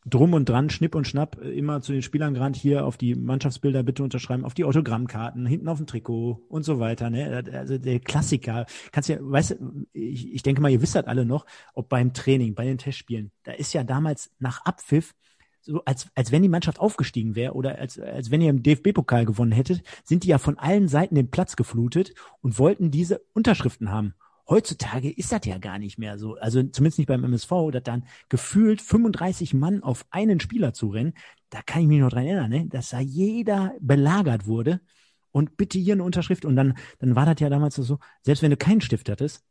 drum 0.04 0.34
und 0.34 0.48
dran, 0.48 0.70
Schnipp 0.70 0.94
und 0.94 1.06
Schnapp, 1.06 1.38
äh, 1.42 1.50
immer 1.50 1.80
zu 1.80 1.92
den 1.92 2.02
Spielern 2.02 2.34
gerannt, 2.34 2.56
hier 2.56 2.86
auf 2.86 2.96
die 2.96 3.14
Mannschaftsbilder 3.14 3.82
bitte 3.82 4.02
unterschreiben, 4.02 4.44
auf 4.44 4.54
die 4.54 4.64
Autogrammkarten, 4.64 5.46
hinten 5.46 5.68
auf 5.68 5.78
dem 5.78 5.86
Trikot 5.86 6.44
und 6.48 6.64
so 6.64 6.78
weiter. 6.80 7.10
Ne? 7.10 7.44
Also 7.52 7.78
der 7.78 8.00
Klassiker. 8.00 8.66
Kannst 8.90 9.08
ja, 9.08 9.18
weißt 9.20 9.52
du, 9.52 9.86
ich, 9.92 10.32
ich 10.32 10.42
denke 10.42 10.60
mal, 10.60 10.70
ihr 10.70 10.82
wisst 10.82 10.94
das 10.94 11.06
alle 11.06 11.24
noch, 11.24 11.46
ob 11.74 11.88
beim 11.88 12.12
Training, 12.12 12.54
bei 12.54 12.64
den 12.64 12.78
Testspielen, 12.78 13.30
da 13.44 13.52
ist 13.52 13.72
ja 13.72 13.84
damals 13.84 14.30
nach 14.38 14.64
Abpfiff 14.64 15.14
so 15.64 15.80
als, 15.84 16.08
als 16.16 16.32
wenn 16.32 16.42
die 16.42 16.48
Mannschaft 16.48 16.80
aufgestiegen 16.80 17.36
wäre 17.36 17.54
oder 17.54 17.78
als, 17.78 17.98
als 17.98 18.32
wenn 18.32 18.40
ihr 18.40 18.50
im 18.50 18.64
DFB-Pokal 18.64 19.24
gewonnen 19.24 19.52
hättet, 19.52 19.82
sind 20.02 20.24
die 20.24 20.28
ja 20.28 20.38
von 20.38 20.58
allen 20.58 20.88
Seiten 20.88 21.14
den 21.14 21.30
Platz 21.30 21.54
geflutet 21.54 22.14
und 22.40 22.58
wollten 22.58 22.90
diese 22.90 23.22
Unterschriften 23.32 23.92
haben. 23.92 24.14
Heutzutage 24.52 25.10
ist 25.10 25.32
das 25.32 25.46
ja 25.46 25.56
gar 25.56 25.78
nicht 25.78 25.96
mehr 25.96 26.18
so. 26.18 26.34
Also 26.34 26.62
zumindest 26.62 26.98
nicht 26.98 27.08
beim 27.08 27.24
MSV, 27.24 27.70
dass 27.72 27.84
dann 27.84 28.04
gefühlt 28.28 28.82
35 28.82 29.54
Mann 29.54 29.82
auf 29.82 30.04
einen 30.10 30.40
Spieler 30.40 30.74
zu 30.74 30.90
rennen. 30.90 31.14
Da 31.48 31.62
kann 31.62 31.80
ich 31.80 31.88
mich 31.88 32.00
noch 32.00 32.10
dran 32.10 32.26
erinnern, 32.26 32.50
ne? 32.50 32.66
dass 32.68 32.90
da 32.90 33.00
jeder 33.00 33.72
belagert 33.80 34.46
wurde 34.46 34.82
und 35.30 35.56
bitte 35.56 35.78
hier 35.78 35.94
eine 35.94 36.04
Unterschrift. 36.04 36.44
Und 36.44 36.56
dann, 36.56 36.74
dann 36.98 37.16
war 37.16 37.24
das 37.24 37.40
ja 37.40 37.48
damals 37.48 37.76
so, 37.76 37.98
selbst 38.20 38.42
wenn 38.42 38.50
du 38.50 38.58
keinen 38.58 38.82
Stift 38.82 39.08
hattest, 39.08 39.42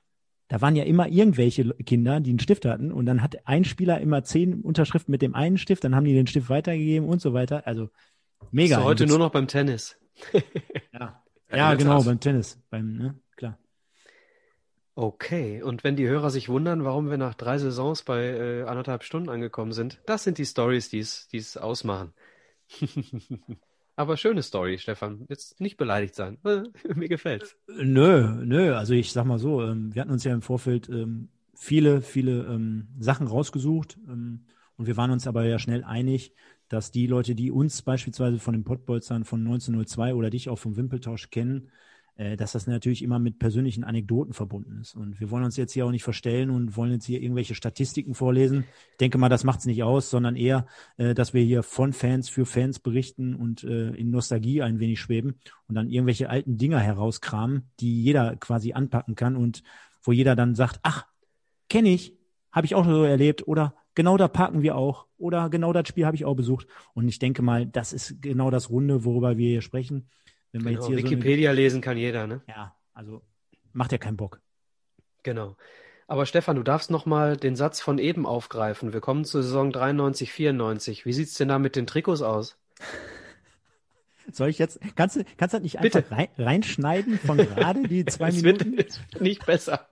da 0.49 0.61
waren 0.61 0.75
ja 0.75 0.83
immer 0.83 1.07
irgendwelche 1.07 1.67
Kinder, 1.83 2.19
die 2.19 2.29
einen 2.29 2.39
Stift 2.39 2.65
hatten 2.65 2.91
und 2.91 3.07
dann 3.07 3.23
hat 3.23 3.47
ein 3.47 3.65
Spieler 3.65 4.01
immer 4.01 4.23
zehn 4.23 4.61
Unterschriften 4.61 5.11
mit 5.11 5.23
dem 5.23 5.33
einen 5.33 5.57
Stift, 5.57 5.83
dann 5.83 5.95
haben 5.95 6.05
die 6.05 6.13
den 6.13 6.27
Stift 6.27 6.47
weitergegeben 6.51 7.09
und 7.09 7.21
so 7.21 7.33
weiter. 7.33 7.65
Also 7.65 7.89
mega. 8.51 8.77
Ist 8.77 8.83
heute 8.83 9.07
nur 9.07 9.17
noch 9.17 9.31
beim 9.31 9.47
Tennis. 9.47 9.97
ja, 10.93 11.23
Ja, 11.51 11.57
ja 11.57 11.73
genau, 11.73 12.01
beim 12.03 12.19
Tennis, 12.19 12.59
beim, 12.69 12.93
ne. 12.93 13.15
Okay, 14.95 15.63
und 15.63 15.83
wenn 15.83 15.95
die 15.95 16.07
Hörer 16.07 16.29
sich 16.29 16.49
wundern, 16.49 16.83
warum 16.83 17.09
wir 17.09 17.17
nach 17.17 17.33
drei 17.33 17.57
Saisons 17.57 18.03
bei 18.03 18.23
äh, 18.23 18.63
anderthalb 18.63 19.03
Stunden 19.03 19.29
angekommen 19.29 19.71
sind, 19.71 20.01
das 20.05 20.23
sind 20.23 20.37
die 20.37 20.45
Stories, 20.45 20.89
die 20.89 20.99
es 20.99 21.57
ausmachen. 21.57 22.13
Aber 23.95 24.17
schöne 24.17 24.41
Story, 24.41 24.77
Stefan. 24.79 25.25
Jetzt 25.29 25.61
nicht 25.61 25.77
beleidigt 25.77 26.15
sein. 26.15 26.39
Äh, 26.43 26.63
Mir 26.95 27.07
gefällt's. 27.07 27.55
Nö, 27.67 28.43
nö, 28.43 28.75
also 28.75 28.93
ich 28.93 29.13
sag 29.13 29.25
mal 29.25 29.39
so, 29.39 29.63
ähm, 29.63 29.95
wir 29.95 30.01
hatten 30.01 30.11
uns 30.11 30.25
ja 30.25 30.33
im 30.33 30.41
Vorfeld 30.41 30.89
ähm, 30.89 31.29
viele, 31.55 32.01
viele 32.01 32.43
ähm, 32.45 32.87
Sachen 32.99 33.27
rausgesucht 33.27 33.97
und 34.07 34.87
wir 34.87 34.97
waren 34.97 35.11
uns 35.11 35.27
aber 35.27 35.45
ja 35.45 35.59
schnell 35.59 35.83
einig, 35.83 36.33
dass 36.67 36.91
die 36.91 37.05
Leute, 37.05 37.35
die 37.35 37.51
uns 37.51 37.81
beispielsweise 37.81 38.39
von 38.39 38.53
den 38.53 38.63
Pottbolzern 38.63 39.25
von 39.25 39.41
1902 39.41 40.15
oder 40.15 40.29
dich 40.29 40.49
auch 40.49 40.57
vom 40.57 40.75
Wimpeltausch 40.75 41.29
kennen, 41.29 41.67
äh, 41.67 41.90
dass 42.17 42.51
das 42.51 42.67
natürlich 42.67 43.01
immer 43.01 43.19
mit 43.19 43.39
persönlichen 43.39 43.83
Anekdoten 43.83 44.33
verbunden 44.33 44.79
ist. 44.81 44.95
Und 44.95 45.19
wir 45.19 45.31
wollen 45.31 45.43
uns 45.43 45.57
jetzt 45.57 45.71
hier 45.73 45.85
auch 45.85 45.91
nicht 45.91 46.03
verstellen 46.03 46.49
und 46.49 46.75
wollen 46.75 46.91
jetzt 46.91 47.05
hier 47.05 47.21
irgendwelche 47.21 47.55
Statistiken 47.55 48.13
vorlesen. 48.13 48.65
Ich 48.91 48.97
denke 48.97 49.17
mal, 49.17 49.29
das 49.29 49.43
macht's 49.43 49.65
nicht 49.65 49.81
aus, 49.83 50.09
sondern 50.09 50.35
eher, 50.35 50.67
äh, 50.97 51.13
dass 51.13 51.33
wir 51.33 51.41
hier 51.41 51.63
von 51.63 51.93
Fans 51.93 52.29
für 52.29 52.45
Fans 52.45 52.79
berichten 52.79 53.33
und 53.33 53.63
äh, 53.63 53.89
in 53.91 54.11
Nostalgie 54.11 54.61
ein 54.61 54.79
wenig 54.79 54.99
schweben 54.99 55.39
und 55.67 55.75
dann 55.75 55.89
irgendwelche 55.89 56.29
alten 56.29 56.57
Dinger 56.57 56.79
herauskramen, 56.79 57.69
die 57.79 58.03
jeder 58.03 58.35
quasi 58.35 58.73
anpacken 58.73 59.15
kann 59.15 59.35
und 59.35 59.63
wo 60.03 60.11
jeder 60.11 60.35
dann 60.35 60.55
sagt, 60.55 60.79
ach, 60.83 61.05
kenne 61.69 61.89
ich, 61.89 62.13
habe 62.51 62.65
ich 62.65 62.75
auch 62.75 62.85
so 62.85 63.03
erlebt 63.03 63.47
oder 63.47 63.75
genau 63.95 64.17
da 64.17 64.27
parken 64.27 64.61
wir 64.61 64.75
auch 64.75 65.07
oder 65.17 65.49
genau 65.49 65.73
das 65.73 65.87
Spiel 65.87 66.05
habe 66.05 66.15
ich 66.15 66.25
auch 66.25 66.35
besucht. 66.35 66.67
Und 66.93 67.07
ich 67.07 67.19
denke 67.19 67.41
mal, 67.41 67.65
das 67.65 67.93
ist 67.93 68.21
genau 68.21 68.49
das 68.51 68.69
Runde, 68.69 69.05
worüber 69.05 69.37
wir 69.37 69.49
hier 69.49 69.61
sprechen. 69.61 70.09
Wenn 70.51 70.63
wir 70.63 70.71
Genau, 70.71 70.81
jetzt 70.81 70.87
hier 70.87 70.97
so 70.97 71.01
eine, 71.01 71.11
Wikipedia 71.11 71.51
lesen 71.51 71.81
kann 71.81 71.97
jeder, 71.97 72.27
ne? 72.27 72.41
ja, 72.47 72.75
also 72.93 73.21
macht 73.73 73.91
ja 73.91 73.97
keinen 73.97 74.17
Bock. 74.17 74.41
Genau. 75.23 75.55
Aber 76.07 76.25
Stefan, 76.25 76.57
du 76.57 76.63
darfst 76.63 76.91
noch 76.91 77.05
mal 77.05 77.37
den 77.37 77.55
Satz 77.55 77.79
von 77.79 77.97
eben 77.97 78.25
aufgreifen. 78.25 78.91
Wir 78.91 78.99
kommen 78.99 79.23
zur 79.23 79.43
Saison 79.43 79.71
93, 79.71 80.31
94. 80.31 81.05
Wie 81.05 81.13
sieht's 81.13 81.35
denn 81.35 81.47
da 81.47 81.57
mit 81.57 81.75
den 81.77 81.87
Trikots 81.87 82.21
aus? 82.21 82.57
Soll 84.31 84.49
ich 84.49 84.59
jetzt, 84.59 84.79
kannst 84.95 85.15
du, 85.15 85.23
kannst 85.37 85.53
du 85.53 85.57
das 85.57 85.63
nicht 85.63 85.79
Bitte. 85.79 85.99
einfach 85.99 86.17
rein, 86.17 86.27
reinschneiden 86.37 87.17
von 87.17 87.37
gerade 87.37 87.83
die 87.87 88.05
zwei 88.07 88.29
es 88.29 88.43
wird, 88.43 88.65
Minuten? 88.65 88.85
es 88.87 88.99
wird 89.11 89.21
nicht 89.21 89.45
besser. 89.45 89.87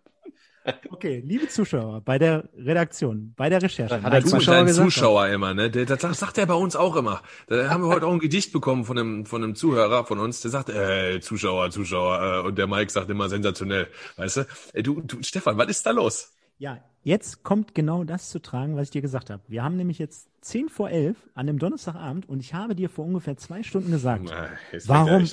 Okay, 0.90 1.24
liebe 1.26 1.48
Zuschauer, 1.48 2.02
bei 2.02 2.20
der 2.20 2.50
Redaktion, 2.58 3.34
bei 3.36 3.50
der 3.50 3.62
Recherche. 3.62 4.02
Hat 4.02 4.14
er 4.14 4.24
Zuschauer 4.24 4.66
gesagt? 4.66 4.92
Zuschauer 4.92 5.28
immer, 5.30 5.54
ne? 5.54 5.70
Der, 5.70 5.86
das 5.86 6.20
sagt 6.20 6.38
er 6.38 6.46
bei 6.46 6.54
uns 6.54 6.76
auch 6.76 6.96
immer. 6.96 7.22
Da 7.48 7.70
haben 7.70 7.84
wir 7.84 7.88
heute 7.90 8.06
auch 8.06 8.12
ein 8.12 8.20
Gedicht 8.20 8.52
bekommen 8.52 8.86
von 8.86 8.98
einem, 8.98 9.26
von 9.26 9.44
einem 9.44 9.56
Zuhörer 9.56 10.06
von 10.06 10.20
uns, 10.20 10.42
der 10.42 10.52
sagt, 10.52 10.70
äh, 10.70 11.20
Zuschauer, 11.22 11.72
Zuschauer, 11.72 12.44
äh, 12.44 12.48
und 12.48 12.58
der 12.58 12.68
Mike 12.68 12.92
sagt 12.92 13.10
immer 13.10 13.30
sensationell. 13.30 13.88
Weißt 14.18 14.38
du? 14.38 14.48
Ey, 14.74 14.84
du, 14.84 15.02
du, 15.02 15.24
Stefan, 15.24 15.58
was 15.58 15.70
ist 15.70 15.86
da 15.86 15.92
los? 15.92 16.34
Ja, 16.58 16.84
jetzt 17.04 17.44
kommt 17.44 17.74
genau 17.74 18.04
das 18.04 18.30
zu 18.30 18.40
tragen, 18.40 18.76
was 18.76 18.84
ich 18.84 18.92
dir 18.92 19.02
gesagt 19.02 19.30
habe. 19.30 19.42
Wir 19.48 19.64
haben 19.64 19.78
nämlich 19.78 19.98
jetzt 19.98 20.28
10 20.42 20.68
vor 20.68 20.90
11 20.90 21.18
an 21.34 21.48
dem 21.48 21.58
Donnerstagabend 21.58 22.28
und 22.28 22.42
ich 22.42 22.54
habe 22.54 22.76
dir 22.76 22.90
vor 22.90 23.06
ungefähr 23.06 23.38
zwei 23.38 23.64
Stunden 23.64 23.92
gesagt, 23.92 24.26
Na, 24.26 24.50
warum. 24.86 25.26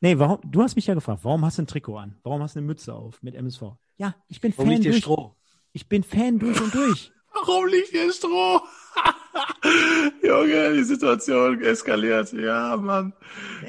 Nee, 0.00 0.18
warum, 0.18 0.38
du 0.44 0.62
hast 0.62 0.76
mich 0.76 0.86
ja 0.86 0.94
gefragt, 0.94 1.20
warum 1.24 1.44
hast 1.44 1.58
du 1.58 1.62
ein 1.62 1.66
Trikot 1.66 1.96
an? 1.96 2.16
Warum 2.22 2.42
hast 2.42 2.54
du 2.54 2.60
eine 2.60 2.66
Mütze 2.66 2.94
auf 2.94 3.22
mit 3.22 3.34
MSV? 3.34 3.62
Ja, 3.96 4.14
ich 4.28 4.40
bin 4.40 4.52
Warum 4.56 4.66
Fan 4.66 4.72
liegt 4.72 4.82
hier 4.84 4.92
durch, 4.92 5.02
Stroh? 5.02 5.34
ich 5.72 5.88
bin 5.88 6.02
Fan 6.02 6.38
durch 6.38 6.60
und 6.60 6.74
durch. 6.74 7.12
Warum 7.34 7.66
liegt 7.66 7.88
hier 7.88 8.12
Stroh? 8.12 8.60
Junge, 10.22 10.74
die 10.74 10.84
Situation 10.84 11.60
eskaliert. 11.62 12.32
Ja, 12.32 12.76
Mann. 12.76 13.12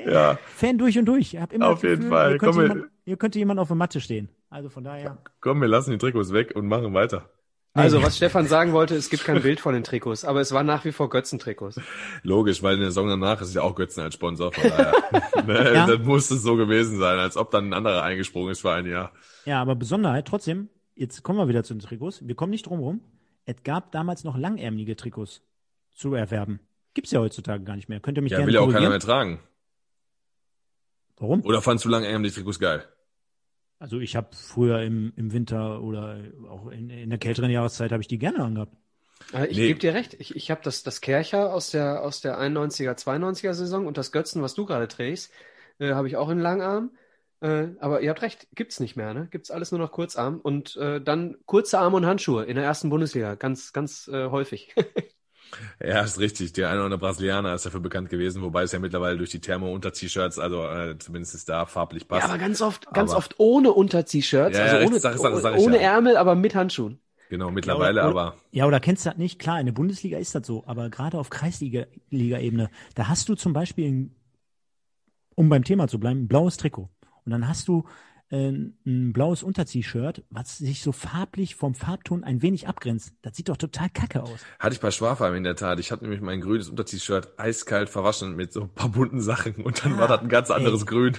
Ja, 0.05 0.37
Fan 0.55 0.77
durch 0.77 0.97
und 0.97 1.05
durch. 1.05 1.33
Ich 1.33 1.39
hab 1.41 1.53
immer 1.53 1.67
Auf 1.67 1.81
das 1.81 1.83
jeden 1.83 1.95
Gefühl, 1.97 2.09
Fall. 2.11 2.29
Hier 2.31 2.37
könnte, 2.39 2.53
Komm, 2.57 2.61
jemand, 2.67 2.91
hier 3.05 3.17
könnte 3.17 3.39
jemand 3.39 3.59
auf 3.59 3.67
der 3.67 3.77
Matte 3.77 4.01
stehen. 4.01 4.29
Also 4.49 4.69
von 4.69 4.83
daher. 4.83 5.21
komm, 5.41 5.61
wir 5.61 5.67
lassen 5.67 5.91
die 5.91 5.97
Trikots 5.97 6.33
weg 6.33 6.53
und 6.55 6.67
machen 6.67 6.93
weiter. 6.93 7.29
Also, 7.73 8.01
was 8.01 8.17
Stefan 8.17 8.47
sagen 8.47 8.73
wollte, 8.73 8.95
es 8.95 9.09
gibt 9.09 9.23
kein 9.23 9.41
Bild 9.41 9.59
von 9.59 9.73
den 9.73 9.83
Trikots, 9.83 10.25
aber 10.25 10.41
es 10.41 10.51
war 10.51 10.63
nach 10.63 10.85
wie 10.85 10.91
vor 10.91 11.09
Götzen-Trikots. 11.09 11.79
Logisch, 12.23 12.63
weil 12.63 12.73
in 12.75 12.79
der 12.81 12.89
Saison 12.89 13.07
danach 13.07 13.41
ist 13.41 13.53
ja 13.53 13.61
auch 13.61 13.75
Götzen 13.75 14.01
als 14.03 14.15
Sponsor. 14.15 14.51
Von 14.51 14.63
daher. 14.69 14.93
ne, 15.45 15.73
Ja. 15.75 15.87
Das 15.87 15.99
muss 15.99 16.29
es 16.31 16.41
so 16.41 16.55
gewesen 16.55 16.97
sein, 16.99 17.19
als 17.19 17.37
ob 17.37 17.51
dann 17.51 17.69
ein 17.69 17.73
anderer 17.73 18.01
eingesprungen 18.03 18.51
ist 18.51 18.61
für 18.61 18.71
ein 18.71 18.85
Jahr. 18.87 19.11
Ja, 19.45 19.61
aber 19.61 19.75
Besonderheit 19.75 20.27
trotzdem, 20.27 20.69
jetzt 20.95 21.23
kommen 21.23 21.37
wir 21.39 21.47
wieder 21.47 21.63
zu 21.63 21.73
den 21.75 21.79
Trikots. 21.79 22.27
Wir 22.27 22.35
kommen 22.35 22.49
nicht 22.49 22.65
drum 22.65 22.79
rum. 22.79 23.01
Es 23.45 23.63
gab 23.63 23.91
damals 23.91 24.23
noch 24.23 24.35
langärmelige 24.37 24.95
Trikots 24.95 25.41
zu 25.93 26.13
erwerben. 26.15 26.59
Gibt's 26.95 27.11
ja 27.11 27.19
heutzutage 27.19 27.63
gar 27.63 27.75
nicht 27.75 27.87
mehr. 27.87 27.99
Könnt 27.99 28.17
ihr 28.17 28.21
mich 28.23 28.31
Ja, 28.31 28.39
gerne 28.39 28.47
will 28.47 28.55
ja 28.55 28.61
auch 28.61 28.71
keiner 28.71 28.89
mehr 28.89 28.99
tragen. 28.99 29.39
Warum? 31.17 31.41
Oder 31.41 31.61
fandst 31.61 31.85
du 31.85 31.89
langärmliche 31.89 32.35
Trikots 32.35 32.59
geil? 32.59 32.83
Also 33.79 33.99
ich 33.99 34.15
habe 34.15 34.35
früher 34.35 34.81
im, 34.83 35.13
im 35.15 35.31
Winter 35.31 35.81
oder 35.81 36.17
auch 36.49 36.67
in, 36.67 36.89
in 36.89 37.09
der 37.09 37.19
kälteren 37.19 37.49
Jahreszeit 37.49 37.91
habe 37.91 38.01
ich 38.01 38.07
die 38.07 38.17
gerne 38.19 38.43
angehabt. 38.43 38.75
Äh, 39.33 39.47
Ich 39.47 39.57
Nee. 39.57 39.65
gebe 39.65 39.79
dir 39.79 39.93
recht. 39.93 40.15
Ich, 40.19 40.35
ich 40.35 40.51
habe 40.51 40.61
das, 40.63 40.83
das 40.83 41.01
Kercher 41.01 41.53
aus 41.53 41.71
der, 41.71 42.01
aus 42.03 42.21
der 42.21 42.37
91er, 42.39 42.95
92er 42.95 43.53
Saison 43.53 43.87
und 43.87 43.97
das 43.97 44.11
Götzen, 44.11 44.41
was 44.41 44.53
du 44.53 44.65
gerade 44.65 44.87
trägst, 44.87 45.31
äh, 45.79 45.93
habe 45.93 46.07
ich 46.07 46.17
auch 46.17 46.29
in 46.29 46.39
Langarm. 46.39 46.91
Äh, 47.41 47.69
aber 47.79 48.01
ihr 48.01 48.09
habt 48.09 48.21
recht, 48.21 48.47
gibt's 48.53 48.79
nicht 48.79 48.95
mehr, 48.97 49.13
ne? 49.13 49.27
Gibt's 49.31 49.51
alles 49.51 49.71
nur 49.71 49.79
noch 49.79 49.91
Kurzarm 49.91 50.39
und 50.41 50.75
äh, 50.75 50.99
dann 51.01 51.37
kurze 51.45 51.79
Arme 51.79 51.95
und 51.97 52.05
Handschuhe 52.05 52.43
in 52.45 52.55
der 52.55 52.65
ersten 52.65 52.89
Bundesliga, 52.89 53.35
ganz, 53.35 53.71
ganz 53.73 54.07
äh, 54.09 54.29
häufig. 54.29 54.75
Ja, 55.83 56.01
ist 56.01 56.19
richtig. 56.19 56.53
Der 56.53 56.67
eine 56.69 56.77
oder 56.77 56.85
andere 56.85 56.99
Brasilianer 56.99 57.53
ist 57.53 57.65
dafür 57.65 57.79
bekannt 57.79 58.09
gewesen, 58.09 58.41
wobei 58.41 58.63
es 58.63 58.71
ja 58.71 58.79
mittlerweile 58.79 59.17
durch 59.17 59.29
die 59.31 59.39
Thermo-Unter-T-Shirts, 59.41 60.39
also 60.39 60.63
äh, 60.65 60.97
zumindest 60.99 61.35
ist 61.35 61.49
da 61.49 61.65
farblich 61.65 62.07
passt. 62.07 62.23
Ja, 62.27 62.29
aber 62.29 62.37
ganz 62.39 62.61
oft, 62.61 62.91
ganz 62.93 63.11
Aber- 63.11 63.17
oft 63.19 63.35
ohne 63.39 63.71
Unter-T-Shirts, 63.73 64.57
Ja, 64.57 64.65
ja, 64.65 64.71
also 64.71 64.75
ohne, 64.87 64.95
richtig, 64.95 65.01
sag 65.01 65.17
sag- 65.17 65.35
sag 65.41 65.57
ohne 65.57 65.75
ja. 65.77 65.93
Ärmel, 65.95 66.17
aber 66.17 66.35
mit 66.35 66.55
Handschuhen. 66.55 66.99
Genau, 67.29 67.51
mittlerweile, 67.51 67.99
Ja, 68.01 68.09
oder- 68.09 68.21
aber 68.21 68.35
Ja, 68.51 68.65
oder 68.65 68.79
kennst 68.79 69.05
du 69.05 69.09
das 69.09 69.17
nicht? 69.19 69.37
Klar, 69.39 69.59
in 69.59 69.65
der 69.67 69.73
Bundesliga 69.73 70.17
ist 70.17 70.33
das 70.35 70.47
so, 70.47 70.63
aber 70.65 70.89
gerade 70.89 71.17
auf 71.17 71.29
Kreisliga-Ebene, 71.29 72.69
da 72.95 73.07
hast 73.07 73.29
du 73.29 73.35
zum 73.35 73.53
Beispiel, 73.53 73.87
ein, 73.91 74.15
um 75.35 75.49
beim 75.49 75.63
Thema 75.63 75.87
zu 75.87 75.99
bleiben, 75.99 76.21
ein 76.23 76.27
blaues 76.27 76.57
Trikot. 76.57 76.89
Und 77.25 77.31
dann 77.31 77.47
hast 77.47 77.67
du 77.67 77.85
äh, 78.31 78.49
ein 78.49 79.13
blaues 79.13 79.43
Unter-T-Shirt, 79.43 80.23
was 80.29 80.57
sich 80.57 80.81
so 80.81 80.91
farblich 80.91 81.55
vom 81.55 81.75
Farbton 81.75 82.23
ein 82.23 82.41
wenig 82.41 82.67
abgrenzt. 82.67 83.13
Das 83.21 83.35
sieht 83.35 83.49
doch 83.49 83.57
total 83.57 83.89
kacke 83.89 84.23
aus. 84.23 84.39
hatte 84.59 84.73
ich 84.73 84.79
bei 84.79 84.91
Schwafheim 84.91 85.35
in 85.35 85.43
der 85.43 85.55
Tat. 85.55 85.79
Ich 85.79 85.91
hatte 85.91 86.03
nämlich 86.03 86.21
mein 86.21 86.41
grünes 86.41 86.69
Unter-T-Shirt 86.69 87.33
eiskalt 87.37 87.89
verwaschen 87.89 88.35
mit 88.35 88.53
so 88.53 88.61
ein 88.61 88.69
paar 88.69 88.89
bunten 88.89 89.21
Sachen 89.21 89.55
und 89.55 89.83
dann 89.83 89.97
war 89.97 90.07
das 90.07 90.21
ein 90.21 90.29
ganz 90.29 90.51
anderes 90.51 90.85
Grün. 90.85 91.17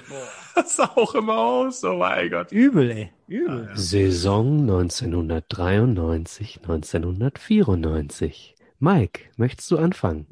Das 0.54 0.76
sah 0.76 0.90
auch 0.96 1.14
immer 1.14 1.38
aus, 1.38 1.84
oh 1.84 1.96
mein 1.96 2.30
Gott. 2.30 2.50
Übel, 2.52 2.90
ey. 2.90 3.12
Übel. 3.28 3.70
Saison 3.74 4.60
1993, 4.60 6.58
1994. 6.62 8.56
Mike, 8.80 9.20
möchtest 9.36 9.70
du 9.70 9.78
anfangen? 9.78 10.26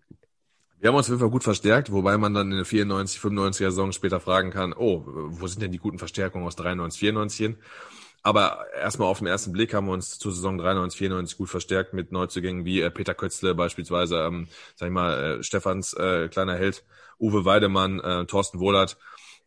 Wir 0.80 0.88
haben 0.88 0.96
uns 0.96 1.06
auf 1.06 1.10
jeden 1.10 1.20
Fall 1.20 1.30
gut 1.30 1.42
verstärkt, 1.42 1.90
wobei 1.90 2.16
man 2.18 2.34
dann 2.34 2.52
in 2.52 2.56
der 2.56 2.64
94, 2.64 3.20
95er 3.20 3.70
Saison 3.70 3.90
später 3.90 4.20
fragen 4.20 4.50
kann, 4.50 4.72
oh, 4.72 5.02
wo 5.06 5.46
sind 5.48 5.60
denn 5.60 5.72
die 5.72 5.78
guten 5.78 5.98
Verstärkungen 5.98 6.46
aus 6.46 6.54
93, 6.54 7.00
94 7.00 7.38
hin? 7.38 7.56
Aber 8.22 8.66
erstmal 8.76 9.08
auf 9.08 9.18
den 9.18 9.26
ersten 9.26 9.50
Blick 9.52 9.74
haben 9.74 9.86
wir 9.86 9.92
uns 9.92 10.18
zur 10.18 10.30
Saison 10.30 10.56
93, 10.56 10.98
94 10.98 11.36
gut 11.36 11.48
verstärkt 11.48 11.94
mit 11.94 12.12
Neuzugängen 12.12 12.64
wie 12.64 12.80
äh, 12.80 12.90
Peter 12.90 13.14
Kötzle 13.14 13.56
beispielsweise, 13.56 14.18
ähm, 14.18 14.46
sag 14.76 14.86
ich 14.86 14.92
mal, 14.92 15.38
äh, 15.38 15.42
Stefans 15.42 15.94
äh, 15.94 16.28
kleiner 16.28 16.54
Held, 16.54 16.84
Uwe 17.18 17.44
Weidemann, 17.44 17.98
äh, 17.98 18.26
Thorsten 18.26 18.60
Wohlert 18.60 18.98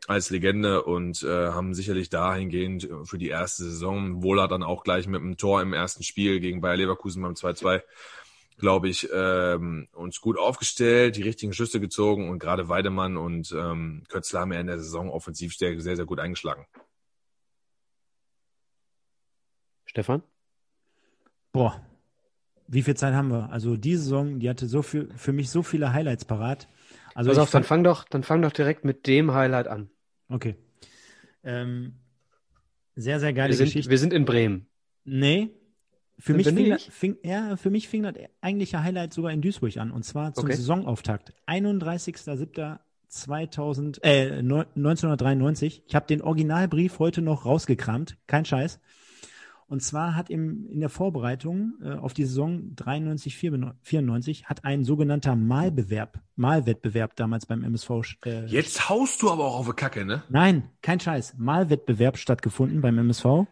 als 0.08 0.32
Legende 0.32 0.84
und 0.84 1.24
äh, 1.24 1.50
haben 1.50 1.74
sicherlich 1.74 2.10
dahingehend 2.10 2.90
für 3.04 3.18
die 3.18 3.30
erste 3.30 3.64
Saison, 3.64 4.24
Wohlert 4.24 4.52
dann 4.52 4.64
auch 4.64 4.84
gleich 4.84 5.08
mit 5.08 5.22
einem 5.22 5.38
Tor 5.38 5.62
im 5.62 5.74
ersten 5.74 6.04
Spiel 6.04 6.40
gegen 6.40 6.60
Bayer 6.60 6.76
Leverkusen 6.76 7.22
beim 7.22 7.34
2-2, 7.34 7.84
glaube 8.62 8.88
ich, 8.88 9.10
ähm, 9.14 9.90
uns 9.92 10.22
gut 10.22 10.38
aufgestellt, 10.38 11.18
die 11.18 11.24
richtigen 11.24 11.52
Schüsse 11.52 11.82
gezogen 11.82 12.30
und 12.30 12.40
gerade 12.40 12.70
Weidemann 12.70 13.18
und 13.18 13.52
ähm, 13.52 14.04
Kötzler 14.08 14.40
haben 14.42 14.54
ja 14.54 14.62
in 14.62 14.68
der 14.68 14.80
Saison 14.80 15.10
Offensivstärke 15.10 15.82
sehr, 15.82 15.98
sehr 15.98 16.06
gut 16.06 16.20
eingeschlagen. 16.20 16.66
Stefan? 19.86 20.24
Boah. 21.52 21.86
Wie 22.68 22.84
viel 22.84 22.96
Zeit 22.96 23.14
haben 23.14 23.30
wir? 23.30 23.52
Also 23.52 23.76
die 23.76 23.98
Saison, 23.98 24.40
die 24.40 24.50
hatte 24.50 24.66
so 24.68 24.82
viel, 24.82 25.10
für 25.18 25.34
mich 25.34 25.50
so 25.50 25.62
viele 25.62 25.92
Highlights 25.92 26.24
parat. 26.24 26.70
Also 27.14 27.32
Pass 27.32 27.40
auf, 27.40 27.52
dann 27.52 27.66
fang 27.66 27.84
doch, 27.84 28.06
dann 28.06 28.24
fang 28.24 28.42
doch 28.42 28.54
direkt 28.54 28.86
mit 28.86 29.08
dem 29.08 29.34
Highlight 29.34 29.68
an. 29.68 29.90
Okay. 30.30 30.56
Ähm, 31.44 31.96
sehr, 32.96 33.20
sehr 33.20 33.34
geile 33.34 33.50
Wir 33.50 33.58
sind, 33.58 33.66
Geschichte. 33.66 33.90
wir 33.90 33.98
sind 33.98 34.14
in 34.14 34.24
Bremen. 34.24 34.68
Nee. 35.04 35.50
Für 36.20 36.34
mich, 36.34 36.48
fing 36.48 36.78
fing, 36.78 37.18
ja, 37.24 37.56
für 37.58 37.70
mich 37.72 37.88
fing 37.90 38.04
das 38.04 38.14
eigentliche 38.42 38.84
Highlight 38.84 39.14
sogar 39.14 39.32
in 39.32 39.42
Duisburg 39.42 39.78
an. 39.78 39.92
Und 39.92 40.04
zwar 40.06 40.34
zum 40.34 40.46
Okay. 40.46 40.56
Saisonauftakt. 40.56 41.34
31.07.2000, 41.48 44.00
äh, 44.04 44.42
neun- 44.42 44.66
1993. 44.76 45.84
Ich 45.88 45.96
habe 45.96 46.06
den 46.08 46.22
Originalbrief 46.22 47.00
heute 47.00 47.22
noch 47.22 47.46
rausgekramt. 47.46 48.18
Kein 48.28 48.46
Scheiß. 48.46 48.80
Und 49.68 49.82
zwar 49.82 50.16
hat 50.18 50.30
im, 50.30 50.68
in 50.70 50.82
der 50.82 50.90
Vorbereitung 50.90 51.76
äh, 51.82 51.94
auf 51.94 52.14
die 52.14 52.26
Saison 52.26 52.76
93, 52.76 53.38
94 53.38 54.46
hat 54.50 54.66
ein 54.66 54.84
sogenannter 54.84 55.38
Malbewerb, 55.38 56.20
Malwettbewerb 56.36 57.16
damals 57.16 57.46
beim 57.46 57.64
MSV 57.64 57.90
äh, 58.26 58.46
Jetzt 58.48 58.90
haust 58.90 59.22
du 59.22 59.32
aber 59.32 59.46
auch 59.46 59.60
auf 59.60 59.68
die 59.68 59.72
Kacke, 59.74 60.04
ne? 60.04 60.24
Nein, 60.30 60.64
kein 60.82 61.00
Scheiß. 61.00 61.36
Malwettbewerb 61.38 62.18
stattgefunden 62.18 62.82
beim 62.82 62.98
MSV. 62.98 63.46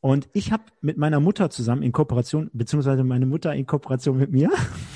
Und 0.00 0.28
ich 0.32 0.50
habe 0.50 0.62
mit 0.80 0.96
meiner 0.96 1.20
Mutter 1.20 1.50
zusammen 1.50 1.82
in 1.82 1.92
Kooperation, 1.92 2.50
beziehungsweise 2.54 3.04
meine 3.04 3.26
Mutter 3.26 3.54
in 3.54 3.66
Kooperation 3.66 4.16
mit 4.16 4.32
mir, 4.32 4.50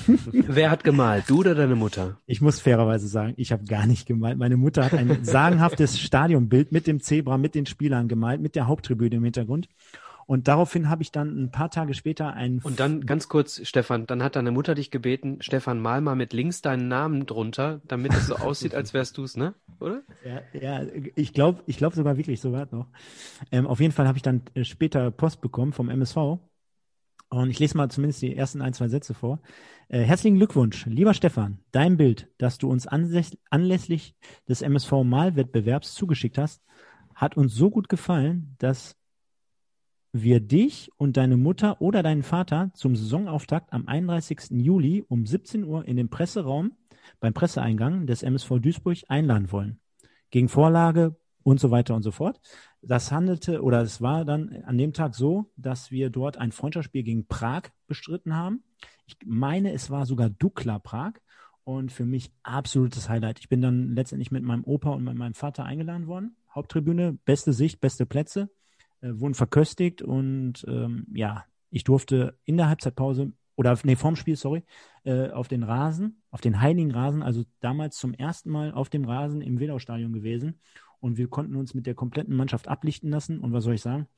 Wer 0.32 0.70
hat 0.70 0.85
gemalt? 0.85 1.24
Du 1.28 1.40
oder 1.40 1.55
deine 1.55 1.76
Mutter? 1.76 2.18
ich 2.26 2.40
muss 2.40 2.60
fairerweise 2.60 3.06
sagen, 3.09 3.35
ich 3.36 3.52
habe 3.52 3.64
gar 3.64 3.86
nicht 3.86 4.06
gemalt. 4.06 4.39
Meine 4.39 4.56
Mutter 4.56 4.85
hat 4.85 4.94
ein 4.94 5.24
sagenhaftes 5.24 5.98
Stadionbild 5.98 6.72
mit 6.72 6.86
dem 6.86 7.01
Zebra, 7.01 7.39
mit 7.39 7.55
den 7.55 7.66
Spielern 7.66 8.09
gemalt, 8.09 8.40
mit 8.40 8.55
der 8.55 8.66
Haupttribüne 8.66 9.16
im 9.16 9.24
Hintergrund. 9.24 9.68
Und 10.26 10.48
daraufhin 10.48 10.88
habe 10.88 11.02
ich 11.02 11.12
dann 11.12 11.44
ein 11.44 11.51
paar 11.51 11.70
Tage 11.70 11.94
später 11.94 12.32
ein 12.32 12.60
Und 12.62 12.80
dann 12.80 13.06
ganz 13.06 13.28
kurz, 13.28 13.60
Stefan, 13.66 14.06
dann 14.06 14.22
hat 14.22 14.36
deine 14.36 14.51
Mutter 14.51 14.74
dich 14.74 14.90
gebeten, 14.90 15.38
Stefan, 15.40 15.80
mal 15.80 16.01
mal 16.01 16.16
mit 16.16 16.32
links 16.32 16.62
deinen 16.62 16.88
Namen 16.88 17.26
drunter, 17.26 17.80
damit 17.86 18.14
es 18.14 18.26
so 18.26 18.36
aussieht, 18.36 18.74
als 18.74 18.94
wärst 18.94 19.18
du's, 19.18 19.36
ne? 19.36 19.55
Oder? 19.80 20.02
Ja, 20.24 20.40
ja 20.59 20.86
ich 21.14 21.32
glaube 21.32 21.62
ich 21.66 21.76
glaub 21.76 21.94
sogar 21.94 22.16
wirklich, 22.16 22.40
so 22.40 22.52
war 22.52 22.64
es 22.64 22.72
noch. 22.72 22.86
Ähm, 23.52 23.66
auf 23.66 23.80
jeden 23.80 23.92
Fall 23.92 24.06
habe 24.06 24.18
ich 24.18 24.22
dann 24.22 24.42
äh, 24.55 24.64
später 24.64 25.10
Post 25.10 25.40
bekommen 25.40 25.72
vom 25.72 25.88
MSV. 25.88 26.38
Und 27.30 27.51
ich 27.51 27.59
lese 27.59 27.76
mal 27.76 27.90
zumindest 27.90 28.22
die 28.22 28.36
ersten 28.36 28.62
ein, 28.62 28.74
zwei 28.74 28.88
Sätze 28.88 29.12
vor. 29.12 29.40
Äh, 29.88 30.01
herzlichen 30.01 30.36
Glückwunsch, 30.36 30.86
lieber 30.86 31.14
Stefan. 31.14 31.59
Dein 31.72 31.96
Bild, 31.96 32.28
das 32.38 32.59
du 32.59 32.70
uns 32.70 32.86
anläss 32.86 33.36
anlässlich 33.51 34.14
des 34.48 34.62
MSV-Malwettbewerbs 34.62 35.94
zugeschickt 35.94 36.38
hast, 36.38 36.62
hat 37.14 37.36
uns 37.36 37.55
so 37.55 37.70
gut 37.70 37.88
gefallen, 37.88 38.55
dass 38.59 38.96
wir 40.15 40.39
dich 40.39 40.93
und 40.97 41.16
deine 41.16 41.36
Mutter 41.36 41.81
oder 41.81 42.05
deinen 42.05 42.23
Vater 42.23 42.70
zum 42.74 42.95
Saisonauftakt 42.95 43.73
am 43.73 43.89
31. 43.89 44.51
Juli 44.53 45.05
um 45.09 45.27
17 45.27 45.65
Uhr 45.65 45.89
in 45.89 45.97
den 45.97 46.09
Presseraum 46.09 46.77
beim 47.19 47.35
Presseeingang 47.35 48.07
des 48.07 48.23
MSV 48.23 48.61
Duisburg 48.61 48.99
einladen 49.09 49.51
wollen. 49.51 49.81
Gegen 50.31 50.49
Vorlage 50.49 51.16
und 51.43 51.59
so 51.59 51.73
weiter 51.73 51.97
und 51.97 52.03
so 52.05 52.12
fort. 52.12 52.41
Das 52.81 53.11
handelte 53.11 53.61
oder 53.61 53.82
es 53.82 54.01
war 54.01 54.24
dann 54.24 54.62
an 54.65 54.78
dem 54.78 54.93
Tag 54.93 55.16
so, 55.16 55.51
dass 55.57 55.91
wir 55.91 56.11
dort 56.11 56.39
ein 56.39 56.53
Freundschaftsspiel 56.53 57.03
gegen 57.03 57.27
Prag 57.27 57.62
bestritten 57.89 58.36
haben. 58.36 58.62
Ich 59.07 59.16
meine, 59.24 59.73
es 59.73 59.91
war 59.91 60.07
sogar 60.07 60.31
Dukla 60.31 60.78
Prag 60.78 61.15
und 61.65 61.91
für 61.91 62.07
mich 62.07 62.31
absolutes 62.45 63.09
Highlight. 63.09 63.41
Ich 63.41 63.49
bin 63.49 63.61
dann 63.61 63.97
letztendlich 63.97 64.31
mit 64.31 64.45
meinem 64.45 64.62
Opa 64.62 64.91
und 64.91 65.03
mit 65.03 65.16
meinem 65.16 65.35
Vater 65.35 65.65
eingeladen 65.65 66.07
worden. 66.07 66.36
Haupttribüne, 66.55 67.19
beste 67.24 67.53
Sicht, 67.53 67.81
beste 67.81 68.07
Plätze, 68.07 68.49
äh, 69.05 69.20
wurden 69.20 69.35
verköstigt 69.35 70.01
und 70.01 70.64
ähm, 70.66 71.06
ja, 71.12 71.44
ich 71.68 71.85
durfte 71.85 72.39
in 72.44 72.56
der 72.56 72.68
Halbzeitpause 72.68 73.32
oder 73.55 73.78
nee, 73.85 73.97
vorm 73.97 74.16
Spiel, 74.16 74.36
sorry, 74.36 74.64
äh, 75.05 75.31
auf 75.31 75.48
den 75.48 75.62
Rasen, 75.62 76.22
auf 76.31 76.40
den 76.40 76.60
heiligen 76.60 76.90
Rasen, 76.90 77.22
also 77.22 77.44
damals 77.60 77.98
zum 77.98 78.14
ersten 78.14 78.51
Mal 78.51 78.72
auf 78.72 78.89
dem 78.89 79.05
Rasen 79.05 79.43
im 79.43 79.60
Wedau-Stadion 79.60 80.12
gewesen. 80.12 80.60
Und 81.01 81.18
wir 81.18 81.28
konnten 81.28 81.55
uns 81.55 81.74
mit 81.74 81.86
der 81.86 81.94
kompletten 81.94 82.35
Mannschaft 82.35 82.66
ablichten 82.66 83.10
lassen. 83.10 83.40
Und 83.40 83.52
was 83.52 83.64
soll 83.64 83.74
ich 83.74 83.82
sagen? 83.82 84.09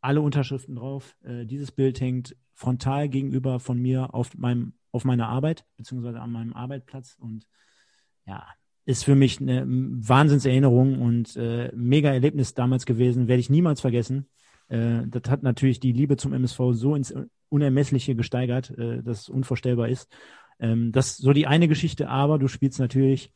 Alle 0.00 0.20
Unterschriften 0.20 0.74
drauf. 0.74 1.16
Äh, 1.22 1.46
dieses 1.46 1.70
Bild 1.70 2.00
hängt 2.00 2.36
frontal 2.52 3.08
gegenüber 3.08 3.60
von 3.60 3.78
mir 3.78 4.12
auf 4.14 4.34
meinem, 4.34 4.74
auf 4.90 5.04
meiner 5.04 5.28
Arbeit, 5.28 5.64
beziehungsweise 5.76 6.20
an 6.20 6.32
meinem 6.32 6.52
Arbeitsplatz. 6.52 7.16
Und 7.20 7.46
ja, 8.26 8.46
ist 8.86 9.04
für 9.04 9.14
mich 9.14 9.40
eine 9.40 9.64
Wahnsinnserinnerung 9.66 11.00
und 11.00 11.36
äh, 11.36 11.72
mega 11.74 12.12
Erlebnis 12.12 12.54
damals 12.54 12.86
gewesen, 12.86 13.28
werde 13.28 13.40
ich 13.40 13.50
niemals 13.50 13.80
vergessen. 13.80 14.28
Äh, 14.68 15.02
das 15.06 15.30
hat 15.30 15.42
natürlich 15.42 15.80
die 15.80 15.92
Liebe 15.92 16.16
zum 16.16 16.32
MSV 16.32 16.60
so 16.72 16.94
ins 16.94 17.14
Unermessliche 17.48 18.14
gesteigert, 18.14 18.70
äh, 18.76 19.02
dass 19.02 19.22
es 19.22 19.28
unvorstellbar 19.28 19.88
ist. 19.88 20.08
Ähm, 20.58 20.92
das 20.92 21.16
so 21.16 21.32
die 21.32 21.46
eine 21.46 21.68
Geschichte, 21.68 22.08
aber 22.08 22.38
du 22.38 22.48
spielst 22.48 22.78
natürlich 22.78 23.32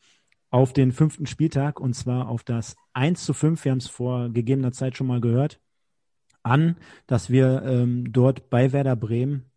auf 0.51 0.73
den 0.73 0.91
fünften 0.91 1.25
Spieltag 1.25 1.79
und 1.79 1.93
zwar 1.93 2.27
auf 2.27 2.43
das 2.43 2.75
1 2.93 3.23
zu 3.23 3.33
5, 3.33 3.63
wir 3.63 3.71
haben 3.71 3.79
es 3.79 3.87
vor 3.87 4.29
gegebener 4.29 4.71
Zeit 4.71 4.97
schon 4.97 5.07
mal 5.07 5.21
gehört, 5.21 5.59
an, 6.43 6.77
dass 7.07 7.29
wir 7.29 7.63
ähm, 7.63 8.11
dort 8.11 8.49
bei 8.49 8.71
Werder 8.71 8.95
Bremen, 8.95 9.48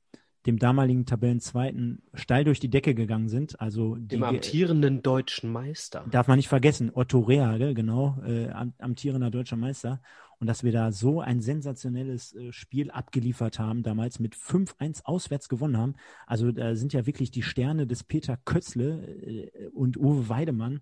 dem 0.47 0.59
damaligen 0.59 1.07
Tabellenzweiten, 1.07 2.03
steil 2.15 2.45
durch 2.45 2.59
die 2.61 2.69
Decke 2.71 2.95
gegangen 2.95 3.29
sind. 3.29 3.61
Also 3.61 3.95
die, 3.97 4.09
Dem 4.09 4.25
amtierenden 4.25 5.03
deutschen 5.03 5.53
Meister. 5.53 6.05
Darf 6.11 6.27
man 6.29 6.37
nicht 6.37 6.49
vergessen, 6.49 6.91
Otto 6.95 7.21
Rehagel, 7.21 7.75
genau, 7.75 8.19
äh, 8.27 8.49
am- 8.51 8.75
amtierender 8.79 9.31
deutscher 9.31 9.57
Meister. 9.57 10.01
Und 10.41 10.49
dass 10.49 10.65
wir 10.65 10.73
da 10.73 10.91
so 10.91 11.21
ein 11.21 11.41
sensationelles 11.41 12.35
äh, 12.35 12.53
Spiel 12.53 12.91
abgeliefert 12.91 13.61
haben, 13.61 13.85
damals 13.85 14.19
mit 14.19 14.35
5-1 14.35 15.05
auswärts 15.05 15.49
gewonnen 15.49 15.77
haben. 15.77 15.95
Also 16.27 16.51
da 16.51 16.75
sind 16.75 16.93
ja 16.93 17.07
wirklich 17.07 17.31
die 17.31 17.43
Sterne 17.45 17.87
des 17.87 18.03
Peter 18.03 18.37
Kötzle 18.45 19.07
äh, 19.25 19.69
und 19.73 19.97
Uwe 19.97 20.29
Weidemann 20.29 20.81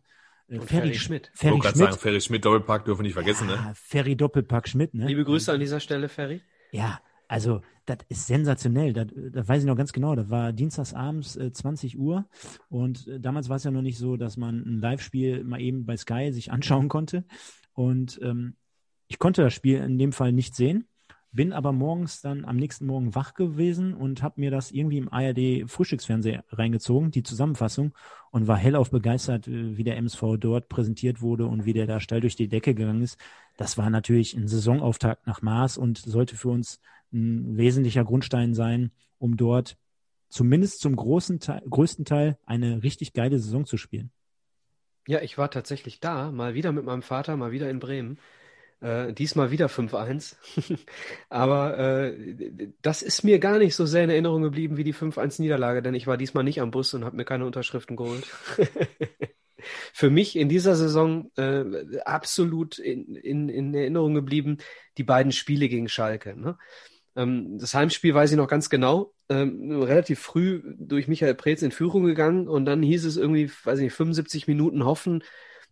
Äh, 0.49 0.55
Und 0.59 0.65
Ferry, 0.65 0.87
Ferry 0.87 0.91
Sch- 0.95 0.99
Schmidt. 1.01 1.31
Ich 1.35 1.39
Ferry 1.41 1.53
wollte 1.53 1.63
gerade 1.65 1.77
Schmidt. 1.77 1.91
sagen, 1.91 2.01
Ferry 2.01 2.21
Schmidt 2.23 2.45
Doppelpack 2.47 2.85
dürfen 2.87 3.01
wir 3.01 3.05
nicht 3.05 3.13
vergessen, 3.13 3.47
ne? 3.49 3.55
Ah, 3.59 3.73
Ferry 3.75 4.17
Doppelpack 4.17 4.67
Schmidt, 4.67 4.95
ne? 4.95 5.07
Liebe 5.07 5.25
Grüße 5.25 5.53
an 5.53 5.61
dieser 5.61 5.81
Stelle, 5.81 6.09
Ferry. 6.09 6.41
Ja, 6.73 6.99
also 7.31 7.63
das 7.87 7.99
ist 8.09 8.27
sensationell. 8.27 8.93
Das, 8.93 9.07
weiß 9.49 9.63
ich 9.63 9.67
noch 9.67 9.77
ganz 9.77 9.93
genau. 9.93 10.17
Das 10.17 10.31
war 10.31 10.53
dienstagsabends 10.53 11.37
äh, 11.37 11.53
20 11.53 11.97
Uhr 11.97 12.27
und 12.69 13.07
äh, 13.07 13.21
damals 13.21 13.49
war 13.49 13.57
es 13.57 13.63
ja 13.63 13.71
noch 13.71 13.83
nicht 13.83 13.99
so, 13.99 14.17
dass 14.17 14.37
man 14.37 14.63
ein 14.67 14.81
Live-Spiel 14.81 15.45
mal 15.45 15.61
eben 15.61 15.87
bei 15.87 15.97
Sky 15.97 16.33
sich 16.33 16.51
anschauen 16.51 16.89
konnte. 16.89 17.25
Und 17.73 18.19
ähm, 18.21 18.57
ich 19.07 19.21
konnte 19.21 19.43
das 19.43 19.55
Spiel 19.55 19.79
in 19.79 19.97
dem 19.97 20.13
Fall 20.13 20.33
nicht 20.33 20.57
sehen, 20.57 20.89
bin 21.31 21.53
aber 21.53 21.71
morgens 21.71 22.21
dann 22.21 22.45
am 22.45 22.57
nächsten 22.57 22.87
Morgen 22.87 23.15
wach 23.15 23.35
gewesen 23.35 23.95
und 23.95 24.25
habe 24.25 24.41
mir 24.41 24.51
das 24.51 24.73
irgendwie 24.73 24.99
im 24.99 25.13
ARD 25.13 25.71
Frühstücksfernseher 25.71 26.45
reingezogen, 26.51 27.13
die 27.13 27.23
Zusammenfassung, 27.23 27.93
und 28.33 28.49
war 28.49 28.57
hellauf 28.57 28.91
begeistert, 28.91 29.47
äh, 29.47 29.77
wie 29.77 29.85
der 29.85 29.97
MSV 29.99 30.37
dort 30.39 30.69
präsentiert 30.69 31.21
wurde 31.23 31.47
und 31.47 31.65
wie 31.65 31.75
der 31.75 31.87
da 31.87 32.01
steil 32.01 32.21
durch 32.21 32.35
die 32.35 32.49
Decke 32.49 32.75
gegangen 32.75 33.03
ist. 33.03 33.19
Das 33.57 33.79
war 33.79 33.89
natürlich 33.89 34.35
ein 34.35 34.49
Saisonauftakt 34.49 35.29
nach 35.29 35.43
Maß 35.43 35.79
und 35.79 35.99
sollte 35.99 36.37
für 36.37 36.49
uns 36.49 36.81
ein 37.13 37.57
wesentlicher 37.57 38.05
Grundstein 38.05 38.55
sein, 38.55 38.93
um 39.19 39.37
dort 39.37 39.77
zumindest 40.29 40.81
zum 40.81 40.97
großen 40.97 41.41
Teil, 41.41 41.63
größten 41.69 42.05
Teil 42.05 42.39
eine 42.47 42.83
richtig 42.83 43.13
geile 43.13 43.39
Saison 43.39 43.67
zu 43.67 43.77
spielen. 43.77 44.11
Ja, 45.07 45.21
ich 45.21 45.39
war 45.39 45.51
tatsächlich 45.51 46.01
da, 46.01 46.31
mal 46.31 46.55
wieder 46.55 46.73
mit 46.73 46.85
meinem 46.85 47.03
Vater, 47.03 47.37
mal 47.37 47.53
wieder 47.53 47.69
in 47.69 47.81
Bremen. 47.81 48.19
Äh, 48.81 49.13
diesmal 49.13 49.51
wieder 49.51 49.67
5-1. 49.67 50.37
Aber 51.29 51.79
äh, 51.79 52.73
das 52.81 53.03
ist 53.03 53.25
mir 53.25 53.39
gar 53.39 53.59
nicht 53.59 53.75
so 53.75 53.85
sehr 53.85 54.05
in 54.05 54.11
Erinnerung 54.11 54.43
geblieben 54.43 54.77
wie 54.77 54.85
die 54.85 54.95
5-1-Niederlage, 54.95 55.83
denn 55.83 55.95
ich 55.95 56.07
war 56.07 56.17
diesmal 56.17 56.45
nicht 56.45 56.61
am 56.61 56.71
Bus 56.71 56.95
und 56.95 57.05
habe 57.05 57.17
mir 57.17 57.25
keine 57.25 57.45
Unterschriften 57.45 57.97
geholt. 57.97 58.27
Für 59.93 60.09
mich 60.09 60.37
in 60.37 60.49
dieser 60.49 60.77
Saison 60.77 61.31
äh, 61.37 61.99
absolut 62.07 62.79
in, 62.79 63.15
in, 63.17 63.51
in 63.51 63.75
Erinnerung 63.75 64.15
geblieben 64.15 64.57
die 64.97 65.05
beiden 65.05 65.33
Spiele 65.33 65.69
gegen 65.69 65.89
Schalke. 65.89 66.35
Ne? 66.35 66.57
Ähm, 67.21 67.59
das 67.59 67.75
Heimspiel 67.75 68.15
weiß 68.15 68.31
ich 68.31 68.37
noch 68.37 68.49
ganz 68.49 68.71
genau. 68.71 69.13
Ähm, 69.29 69.83
relativ 69.83 70.21
früh 70.21 70.63
durch 70.79 71.07
Michael 71.09 71.35
Preetz 71.35 71.63
in 71.63 71.71
Führung 71.71 72.05
gegangen 72.05 72.49
und 72.49 72.65
dann 72.65 72.83
hieß 72.83 73.05
es 73.05 73.17
irgendwie, 73.17 73.51
weiß 73.65 73.79
ich 73.79 73.85
nicht, 73.85 73.95
75 73.95 74.49
Minuten 74.49 74.85
hoffen, 74.85 75.23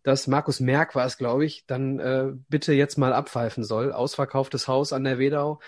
dass 0.02 0.26
Markus 0.28 0.60
Merck 0.60 0.94
war 0.94 1.04
es, 1.06 1.18
glaube 1.18 1.44
ich, 1.44 1.66
dann 1.66 1.98
äh, 1.98 2.32
bitte 2.48 2.72
jetzt 2.72 2.98
mal 2.98 3.12
abpfeifen 3.12 3.64
soll. 3.64 3.92
Ausverkauftes 3.92 4.68
Haus 4.68 4.92
an 4.92 5.04
der 5.04 5.18
Wedau. 5.18 5.60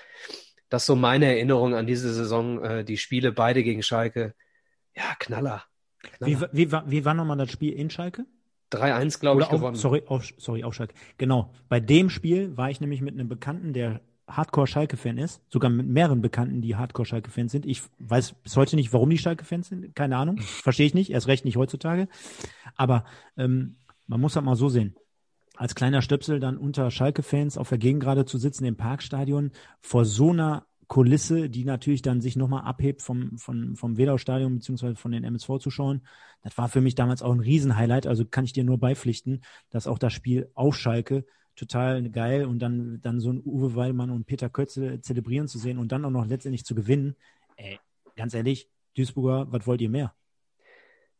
Das 0.68 0.82
ist 0.82 0.86
so 0.86 0.94
meine 0.96 1.26
Erinnerung 1.26 1.74
an 1.74 1.86
diese 1.86 2.12
Saison. 2.14 2.62
Äh, 2.64 2.84
die 2.84 2.96
Spiele 2.96 3.32
beide 3.32 3.62
gegen 3.64 3.82
Schalke. 3.82 4.34
Ja, 4.96 5.14
Knaller. 5.18 5.64
Wie, 6.20 6.34
Knaller. 6.34 6.48
wie, 6.52 6.72
war- 6.72 6.90
wie 6.90 7.04
war 7.04 7.14
nochmal 7.14 7.36
das 7.38 7.50
Spiel 7.50 7.72
in 7.72 7.90
Schalke? 7.90 8.24
3-1, 8.72 9.18
glaube 9.18 9.40
ich, 9.42 9.48
auch, 9.48 9.52
gewonnen. 9.52 9.74
sorry, 9.74 10.04
auf, 10.06 10.24
sorry, 10.38 10.62
auf 10.62 10.74
Schalke. 10.74 10.94
Genau. 11.18 11.52
Bei 11.68 11.80
dem 11.80 12.08
Spiel 12.08 12.56
war 12.56 12.70
ich 12.70 12.80
nämlich 12.80 13.00
mit 13.00 13.14
einem 13.14 13.28
Bekannten, 13.28 13.72
der 13.72 14.00
Hardcore-Schalke-Fan 14.36 15.18
ist, 15.18 15.42
sogar 15.48 15.70
mit 15.70 15.86
mehreren 15.86 16.22
Bekannten, 16.22 16.62
die 16.62 16.76
Hardcore-Schalke-Fans 16.76 17.52
sind. 17.52 17.66
Ich 17.66 17.82
weiß 17.98 18.34
bis 18.34 18.56
heute 18.56 18.76
nicht, 18.76 18.92
warum 18.92 19.10
die 19.10 19.18
Schalke-Fans 19.18 19.68
sind. 19.68 19.94
Keine 19.94 20.16
Ahnung. 20.16 20.38
Verstehe 20.38 20.86
ich 20.86 20.94
nicht. 20.94 21.10
Erst 21.10 21.28
recht 21.28 21.44
nicht 21.44 21.56
heutzutage. 21.56 22.08
Aber 22.76 23.04
ähm, 23.36 23.76
man 24.06 24.20
muss 24.20 24.36
halt 24.36 24.44
mal 24.44 24.56
so 24.56 24.68
sehen. 24.68 24.96
Als 25.56 25.74
kleiner 25.74 26.02
Stöpsel 26.02 26.40
dann 26.40 26.56
unter 26.56 26.90
Schalke-Fans 26.90 27.58
auf 27.58 27.68
der 27.68 27.78
Gegengrade 27.78 28.24
zu 28.24 28.38
sitzen 28.38 28.64
im 28.64 28.76
Parkstadion 28.76 29.50
vor 29.80 30.04
so 30.04 30.30
einer 30.30 30.66
Kulisse, 30.90 31.48
die 31.48 31.64
natürlich 31.64 32.02
dann 32.02 32.20
sich 32.20 32.34
nochmal 32.34 32.64
abhebt 32.64 33.00
vom, 33.00 33.38
vom, 33.38 33.76
vom 33.76 33.96
Wedau-Stadion 33.96 34.56
beziehungsweise 34.56 34.96
von 34.96 35.12
den 35.12 35.22
MSV-Zuschauern. 35.22 36.02
Das 36.42 36.58
war 36.58 36.68
für 36.68 36.80
mich 36.80 36.96
damals 36.96 37.22
auch 37.22 37.32
ein 37.32 37.38
Riesenhighlight. 37.40 38.08
Also 38.08 38.24
kann 38.24 38.44
ich 38.44 38.52
dir 38.52 38.64
nur 38.64 38.78
beipflichten, 38.78 39.42
dass 39.70 39.86
auch 39.86 39.98
das 39.98 40.12
Spiel 40.12 40.50
auf 40.54 40.76
Schalke 40.76 41.24
total 41.60 42.08
geil 42.10 42.46
und 42.46 42.58
dann, 42.58 43.00
dann 43.02 43.20
so 43.20 43.30
ein 43.30 43.42
Uwe 43.44 43.76
Weilmann 43.76 44.10
und 44.10 44.26
Peter 44.26 44.48
Kötze 44.48 45.00
zelebrieren 45.00 45.46
zu 45.46 45.58
sehen 45.58 45.78
und 45.78 45.92
dann 45.92 46.04
auch 46.04 46.10
noch 46.10 46.26
letztendlich 46.26 46.64
zu 46.64 46.74
gewinnen. 46.74 47.16
Ey, 47.56 47.78
ganz 48.16 48.32
ehrlich, 48.34 48.68
Duisburger, 48.96 49.46
was 49.50 49.66
wollt 49.66 49.80
ihr 49.82 49.90
mehr? 49.90 50.14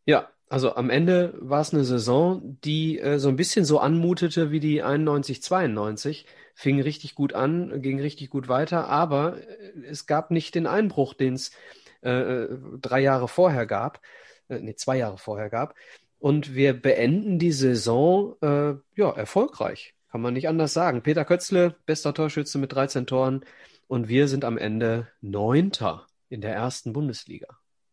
Ja, 0.06 0.30
also 0.48 0.74
am 0.74 0.90
Ende 0.90 1.34
war 1.40 1.60
es 1.60 1.74
eine 1.74 1.84
Saison, 1.84 2.58
die 2.64 2.98
äh, 2.98 3.18
so 3.18 3.28
ein 3.28 3.36
bisschen 3.36 3.64
so 3.64 3.78
anmutete 3.78 4.50
wie 4.50 4.60
die 4.60 4.82
91, 4.82 5.42
92. 5.42 6.26
Fing 6.54 6.80
richtig 6.80 7.14
gut 7.14 7.34
an, 7.34 7.82
ging 7.82 8.00
richtig 8.00 8.30
gut 8.30 8.48
weiter, 8.48 8.88
aber 8.88 9.36
äh, 9.36 9.72
es 9.88 10.06
gab 10.06 10.30
nicht 10.30 10.54
den 10.54 10.66
Einbruch, 10.66 11.14
den 11.14 11.34
es 11.34 11.52
äh, 12.00 12.46
drei 12.80 13.00
Jahre 13.00 13.28
vorher 13.28 13.66
gab, 13.66 14.00
äh, 14.48 14.58
nee, 14.58 14.74
zwei 14.74 14.96
Jahre 14.96 15.18
vorher 15.18 15.50
gab. 15.50 15.74
Und 16.18 16.54
wir 16.54 16.74
beenden 16.74 17.38
die 17.38 17.52
Saison 17.52 18.36
äh, 18.42 18.74
ja 18.96 19.10
erfolgreich, 19.10 19.94
kann 20.10 20.20
man 20.20 20.34
nicht 20.34 20.48
anders 20.48 20.72
sagen. 20.72 21.02
Peter 21.02 21.24
Kötzle, 21.24 21.76
bester 21.86 22.14
Torschütze 22.14 22.58
mit 22.58 22.72
13 22.72 23.06
Toren, 23.06 23.44
und 23.90 24.08
wir 24.08 24.28
sind 24.28 24.44
am 24.44 24.56
Ende 24.56 25.08
Neunter 25.20 26.06
in 26.28 26.40
der 26.40 26.54
ersten 26.54 26.92
Bundesliga. 26.92 27.48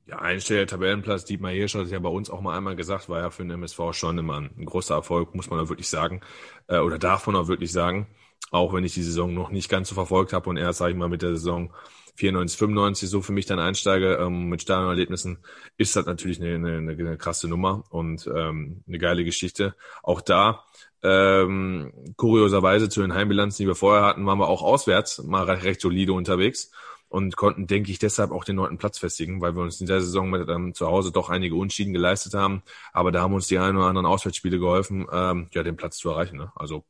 Ja, 0.06 0.20
einstelliger 0.20 0.68
Tabellenplatz, 0.68 1.26
Dietmar 1.26 1.52
Hirsch 1.52 1.74
hat 1.74 1.86
es 1.86 1.92
ja 1.92 2.00
bei 2.00 2.10
uns 2.10 2.30
auch 2.30 2.40
mal 2.40 2.56
einmal 2.56 2.76
gesagt, 2.76 3.10
war 3.10 3.20
ja 3.20 3.30
für 3.32 3.42
den 3.42 3.52
MSV 3.52 3.94
schon 3.94 4.18
immer 4.20 4.40
ein, 4.40 4.66
großer 4.66 4.94
Erfolg, 4.94 5.34
muss 5.34 5.50
man 5.50 5.60
auch 5.60 5.70
wirklich 5.70 5.90
sagen, 5.90 6.22
äh, 6.68 6.78
oder 6.78 7.00
darf 7.00 7.26
man 7.26 7.36
auch 7.36 7.48
wirklich 7.48 7.72
sagen, 7.72 8.08
auch 8.52 8.74
wenn 8.74 8.84
ich 8.86 8.94
die 8.94 9.02
Saison 9.02 9.34
noch 9.34 9.50
nicht 9.50 9.70
ganz 9.70 9.90
so 9.90 9.96
verfolgt 9.96 10.34
habe 10.34 10.50
und 10.50 10.58
erst, 10.58 10.80
sage 10.80 10.92
ich 10.92 10.98
mal, 10.98 11.10
mit 11.10 11.24
der 11.24 11.32
Saison 11.32 11.74
94, 12.18 12.58
95 12.58 13.10
so 13.10 13.22
für 13.22 13.32
mich 13.32 13.46
dann 13.46 13.60
einsteige 13.60 14.16
ähm, 14.16 14.50
mit 14.50 14.64
Stadionerlebnissen, 14.64 15.38
ist 15.78 15.96
das 15.96 16.06
natürlich 16.06 16.42
eine, 16.42 16.56
eine, 16.56 16.92
eine 16.92 17.18
krasse 17.18 17.48
Nummer 17.48 17.84
und 17.90 18.28
ähm, 18.28 18.84
eine 18.88 18.98
geile 18.98 19.24
Geschichte. 19.24 19.76
Auch 20.02 20.22
da, 20.22 20.66
ähm, 21.04 21.94
kurioserweise 22.16 22.90
zu 22.90 23.02
den 23.02 23.14
Heimbilanzen, 23.14 23.64
die 23.64 23.68
wir 23.68 23.76
vorher 23.76 24.04
hatten, 24.04 24.26
waren 24.26 24.40
wir 24.40 24.48
auch 24.48 24.64
auswärts 24.64 25.24
mal 25.24 25.44
recht, 25.44 25.64
recht 25.64 25.82
solide 25.82 26.14
unterwegs 26.14 26.72
und 27.08 27.38
konnten, 27.38 27.68
denke 27.68 27.92
ich, 27.92 28.00
deshalb 28.00 28.32
auch 28.32 28.44
den 28.44 28.56
neunten 28.58 28.78
Platz 28.78 28.98
festigen, 28.98 29.40
weil 29.40 29.56
wir 29.56 29.62
uns 29.62 29.80
in 29.80 29.88
der 29.88 30.02
Saison 30.02 30.30
mit, 30.30 30.50
ähm, 30.50 30.74
zu 30.74 30.88
Hause 30.88 31.12
doch 31.12 31.30
einige 31.30 31.56
Unschieden 31.56 31.94
geleistet 31.94 32.34
haben. 32.34 32.64
Aber 32.94 33.12
da 33.12 33.22
haben 33.22 33.34
uns 33.34 33.48
die 33.48 33.60
ein 33.60 33.78
oder 33.78 33.86
anderen 33.86 34.08
Auswärtsspiele 34.08 34.60
geholfen, 34.60 35.08
ähm, 35.12 35.50
ja, 35.54 35.64
den 35.64 35.78
Platz 35.78 35.98
zu 35.98 36.10
erreichen. 36.10 36.38
Ne? 36.38 36.52
Also 36.56 36.84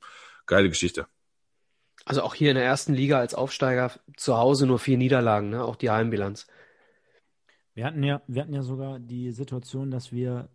geile 0.45 0.69
Geschichte. 0.69 1.07
Also 2.07 2.21
auch 2.21 2.35
hier 2.35 2.51
in 2.51 2.55
der 2.55 2.63
ersten 2.63 2.93
Liga 2.93 3.19
als 3.19 3.35
Aufsteiger 3.35 3.91
zu 4.15 4.37
Hause 4.37 4.65
nur 4.65 4.79
vier 4.79 4.97
Niederlagen, 4.97 5.49
ne? 5.49 5.65
Auch 5.65 5.75
die 5.75 5.89
Heimbilanz. 5.89 6.47
Wir 7.73 7.85
hatten 7.85 8.01
ja, 8.01 8.21
wir 8.27 8.41
hatten 8.41 8.53
ja 8.53 8.63
sogar 8.63 8.97
die 8.99 9.31
Situation, 9.31 9.91
dass 9.91 10.13
wir 10.13 10.47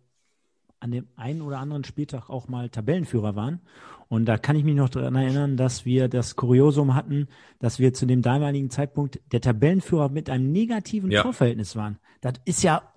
an 0.79 0.89
dem 0.89 1.07
einen 1.15 1.43
oder 1.43 1.59
anderen 1.59 1.83
Spieltag 1.83 2.29
auch 2.29 2.47
mal 2.47 2.69
Tabellenführer 2.69 3.35
waren. 3.35 3.61
Und 4.09 4.25
da 4.25 4.37
kann 4.37 4.55
ich 4.55 4.63
mich 4.63 4.75
noch 4.75 4.89
daran 4.89 5.15
erinnern, 5.15 5.55
dass 5.55 5.85
wir 5.85 6.07
das 6.09 6.35
Kuriosum 6.35 6.95
hatten, 6.95 7.27
dass 7.59 7.77
wir 7.77 7.93
zu 7.93 8.07
dem 8.07 8.23
damaligen 8.23 8.71
Zeitpunkt 8.71 9.21
der 9.31 9.39
Tabellenführer 9.39 10.09
mit 10.09 10.31
einem 10.31 10.51
negativen 10.51 11.11
Ja. 11.11 11.21
Torverhältnis 11.21 11.75
waren. 11.75 11.99
Das 12.21 12.33
ist 12.45 12.63
ja, 12.63 12.92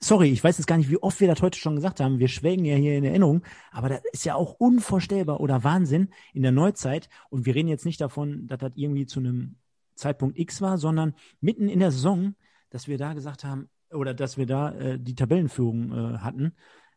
sorry, 0.00 0.30
ich 0.30 0.42
weiß 0.42 0.58
jetzt 0.58 0.66
gar 0.66 0.78
nicht, 0.78 0.90
wie 0.90 1.02
oft 1.02 1.20
wir 1.20 1.28
das 1.28 1.42
heute 1.42 1.58
schon 1.58 1.76
gesagt 1.76 2.00
haben. 2.00 2.18
Wir 2.18 2.28
schwelgen 2.28 2.64
ja 2.64 2.76
hier 2.76 2.96
in 2.96 3.04
Erinnerung, 3.04 3.42
aber 3.70 3.88
das 3.88 4.00
ist 4.12 4.24
ja 4.24 4.34
auch 4.34 4.54
unvorstellbar 4.58 5.40
oder 5.40 5.62
Wahnsinn 5.62 6.08
in 6.32 6.42
der 6.42 6.52
Neuzeit. 6.52 7.08
Und 7.28 7.46
wir 7.46 7.54
reden 7.54 7.68
jetzt 7.68 7.84
nicht 7.84 8.00
davon, 8.00 8.46
dass 8.46 8.58
das 8.58 8.72
irgendwie 8.74 9.06
zu 9.06 9.20
einem 9.20 9.56
Zeitpunkt 9.94 10.38
X 10.38 10.60
war, 10.62 10.78
sondern 10.78 11.14
mitten 11.40 11.68
in 11.68 11.80
der 11.80 11.92
Saison, 11.92 12.34
dass 12.70 12.88
wir 12.88 12.98
da 12.98 13.12
gesagt 13.12 13.44
haben, 13.44 13.68
oder 13.92 14.14
dass 14.14 14.38
wir 14.38 14.46
da 14.46 14.72
äh, 14.72 14.98
die 14.98 15.14
Tabellenführung 15.14 15.92
äh, 15.92 16.18
hatten. 16.18 16.52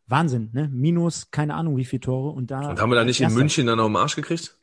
Wahnsinn, 0.06 0.50
ne? 0.54 0.70
Minus, 0.72 1.32
keine 1.32 1.56
Ahnung, 1.56 1.78
wie 1.78 1.86
viele 1.86 2.02
Tore. 2.02 2.32
Und 2.32 2.52
da 2.52 2.70
Und 2.70 2.80
haben 2.80 2.92
wir 2.92 2.96
da 2.96 3.06
nicht 3.06 3.22
in. 3.22 3.34
München 3.34 3.66
dann 3.66 3.78
noch 3.78 3.88
im 3.88 3.96
Arsch 3.96 4.16
gekriegt? 4.16 4.58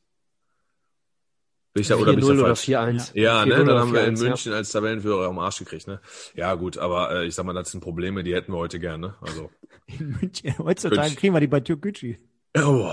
Bin 1.73 1.83
ich 1.83 1.89
da, 1.89 1.97
oder 1.97 2.13
bin 2.13 2.19
ich 2.19 2.25
4-0 2.25 2.29
da 2.29 2.43
oder 2.43 2.57
falsch? 2.57 2.69
4-1. 2.69 3.11
Ja, 3.15 3.43
4-0 3.43 3.47
ne, 3.47 3.65
dann 3.65 3.79
haben 3.79 3.93
wir 3.93 4.05
in 4.05 4.17
4-1, 4.17 4.23
ja. 4.23 4.29
München 4.29 4.53
als 4.53 4.73
Tabellenführer 4.73 5.29
am 5.29 5.39
Arsch 5.39 5.59
gekriegt, 5.61 5.87
ne? 5.87 6.01
Ja, 6.35 6.55
gut, 6.55 6.79
aber 6.79 7.13
äh, 7.13 7.27
ich 7.27 7.35
sag 7.35 7.47
mal, 7.47 7.53
das 7.53 7.71
sind 7.71 7.81
Probleme, 7.81 8.25
die 8.25 8.35
hätten 8.35 8.53
wir 8.53 8.59
heute 8.59 8.81
gerne. 8.81 9.15
Also, 9.21 9.51
in 9.87 10.17
München, 10.21 10.59
heutzutage 10.59 11.01
München. 11.03 11.17
kriegen 11.17 11.35
wir 11.35 11.41
die 11.41 11.47
bei 11.47 11.61
Türkgücü. 11.61 12.17
oh, 12.59 12.91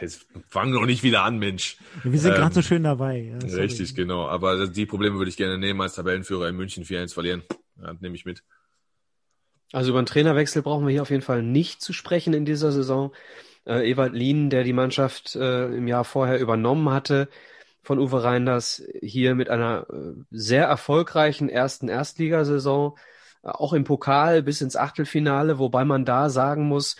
jetzt 0.00 0.26
fangen 0.46 0.72
wir 0.72 0.78
noch 0.78 0.86
nicht 0.86 1.02
wieder 1.02 1.22
an, 1.24 1.38
Mensch. 1.38 1.78
Wir 2.04 2.20
sind 2.20 2.30
Ähm, 2.34 2.36
gerade 2.36 2.54
so 2.54 2.62
schön 2.62 2.84
dabei. 2.84 3.18
Ja, 3.18 3.40
sorry. 3.40 3.62
Richtig, 3.62 3.96
genau. 3.96 4.28
Aber 4.28 4.68
die 4.68 4.86
Probleme 4.86 5.18
würde 5.18 5.28
ich 5.28 5.36
gerne 5.36 5.58
nehmen, 5.58 5.80
als 5.80 5.96
Tabellenführer 5.96 6.48
in 6.48 6.54
München 6.54 6.84
4-1 6.84 7.12
verlieren. 7.12 7.42
Ja, 7.82 7.94
nehme 7.98 8.14
ich 8.14 8.24
mit. 8.24 8.44
Also 9.72 9.90
über 9.90 9.98
einen 9.98 10.06
Trainerwechsel 10.06 10.62
brauchen 10.62 10.86
wir 10.86 10.92
hier 10.92 11.02
auf 11.02 11.10
jeden 11.10 11.22
Fall 11.22 11.42
nicht 11.42 11.82
zu 11.82 11.92
sprechen 11.92 12.32
in 12.34 12.44
dieser 12.44 12.70
Saison. 12.70 13.12
Äh, 13.66 13.90
Ewald 13.90 14.12
Lien, 14.14 14.48
der 14.48 14.62
die 14.62 14.72
Mannschaft 14.72 15.34
äh, 15.34 15.66
im 15.74 15.88
Jahr 15.88 16.04
vorher 16.04 16.38
übernommen 16.38 16.88
hatte 16.90 17.28
von 17.86 17.98
Uwe 18.00 18.22
Reinders, 18.24 18.82
hier 19.00 19.34
mit 19.36 19.48
einer 19.48 19.86
äh, 19.90 20.12
sehr 20.30 20.64
erfolgreichen 20.66 21.48
ersten 21.48 21.88
Erstligasaison, 21.88 22.94
äh, 23.44 23.48
auch 23.48 23.72
im 23.72 23.84
Pokal 23.84 24.42
bis 24.42 24.60
ins 24.60 24.76
Achtelfinale, 24.76 25.58
wobei 25.58 25.84
man 25.84 26.04
da 26.04 26.28
sagen 26.28 26.66
muss, 26.66 26.96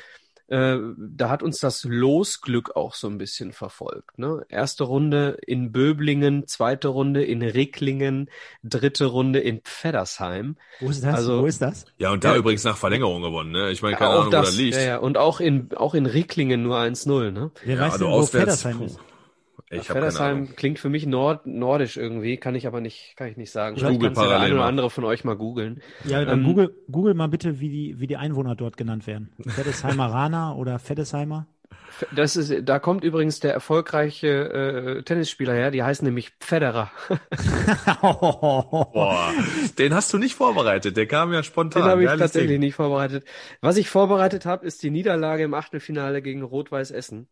äh, 0.48 0.76
da 0.96 1.28
hat 1.28 1.42
uns 1.42 1.58
das 1.58 1.82
Losglück 1.82 2.76
auch 2.76 2.94
so 2.94 3.08
ein 3.08 3.18
bisschen 3.18 3.52
verfolgt. 3.52 4.16
Ne? 4.16 4.46
Erste 4.48 4.84
Runde 4.84 5.38
in 5.44 5.72
Böblingen, 5.72 6.46
zweite 6.46 6.86
Runde 6.86 7.24
in 7.24 7.42
Ricklingen, 7.42 8.30
dritte 8.62 9.06
Runde 9.06 9.40
in 9.40 9.60
Pfeddersheim. 9.62 10.56
Wo 10.78 10.88
ist 10.88 11.02
das? 11.02 11.16
Also- 11.16 11.42
Wo 11.42 11.46
ist 11.46 11.62
das? 11.62 11.86
Ja, 11.98 12.12
und 12.12 12.22
da 12.22 12.30
Ja. 12.34 12.36
übrigens 12.38 12.62
nach 12.62 12.76
Verlängerung 12.76 13.22
gewonnen, 13.22 13.50
ne? 13.50 13.72
Ich 13.72 13.82
meine, 13.82 13.96
keine 13.96 14.10
auch 14.10 14.20
Ahnung, 14.20 14.26
wo 14.28 14.30
das 14.36 14.56
liegt. 14.56 14.76
Ja, 14.76 14.82
ja. 14.82 14.96
Und 14.98 15.18
auch 15.18 15.40
in, 15.40 15.70
auch 15.76 15.94
in 15.94 16.06
Ricklingen 16.06 16.62
nur 16.62 16.78
1-0. 16.78 17.32
Ne? 17.32 17.50
Wer 17.64 17.74
Ja, 17.74 17.80
weiß 17.82 17.94
also 17.94 18.04
denn, 18.04 18.14
wo 18.14 18.18
auswärts, 18.18 18.62
Feddersheim 18.62 18.78
puh. 18.78 18.84
ist? 18.84 19.00
Ich 19.70 19.90
habe 19.90 20.00
keine 20.00 20.12
Pfeddersheim 20.12 20.36
Ahnung. 20.36 20.56
klingt 20.56 20.78
für 20.78 20.88
mich 20.88 21.06
nord 21.06 21.46
nordisch 21.46 21.96
irgendwie, 21.96 22.36
kann 22.38 22.54
ich 22.54 22.66
aber 22.66 22.80
nicht, 22.80 23.16
kann 23.16 23.28
ich 23.28 23.36
nicht 23.36 23.50
sagen. 23.50 23.76
Ich 23.76 23.86
google 23.86 24.10
kann's 24.10 24.20
ja 24.20 24.28
der 24.28 24.38
parallel 24.38 24.40
eine 24.40 24.54
oder 24.54 24.62
mal. 24.62 24.68
andere 24.68 24.90
von 24.90 25.04
euch 25.04 25.24
mal 25.24 25.36
googeln. 25.36 25.82
Ja, 26.04 26.24
dann 26.24 26.40
Ähm, 26.40 26.44
Google, 26.44 26.74
Google 26.90 27.14
mal 27.14 27.28
bitte, 27.28 27.60
wie 27.60 27.68
die, 27.68 28.00
wie 28.00 28.06
die 28.06 28.16
Einwohner 28.16 28.54
dort 28.56 28.76
genannt 28.76 29.06
werden. 29.06 29.32
Feddesheimeraner 29.46 30.56
oder 30.56 30.78
Feddesheimer? 30.78 31.48
Das 32.10 32.36
ist, 32.36 32.52
da 32.68 32.78
kommt 32.78 33.04
übrigens 33.04 33.40
der 33.40 33.54
erfolgreiche 33.54 34.28
äh, 34.98 35.02
Tennisspieler 35.02 35.54
her, 35.54 35.70
die 35.70 35.82
heißen 35.82 36.04
nämlich 36.04 36.32
Federer. 36.40 36.90
Boah, 38.92 39.32
den 39.78 39.94
hast 39.94 40.12
du 40.12 40.18
nicht 40.18 40.34
vorbereitet, 40.34 40.96
der 40.96 41.06
kam 41.06 41.32
ja 41.32 41.42
spontan. 41.42 41.82
Den 41.82 41.90
habe 41.90 42.04
ich 42.04 42.10
tatsächlich 42.10 42.50
Ding. 42.52 42.60
nicht 42.60 42.74
vorbereitet. 42.74 43.26
Was 43.60 43.76
ich 43.76 43.88
vorbereitet 43.88 44.46
habe, 44.46 44.66
ist 44.66 44.82
die 44.82 44.90
Niederlage 44.90 45.42
im 45.44 45.54
Achtelfinale 45.54 46.22
gegen 46.22 46.42
Rot-Weiß 46.42 46.90
Essen. 46.90 47.28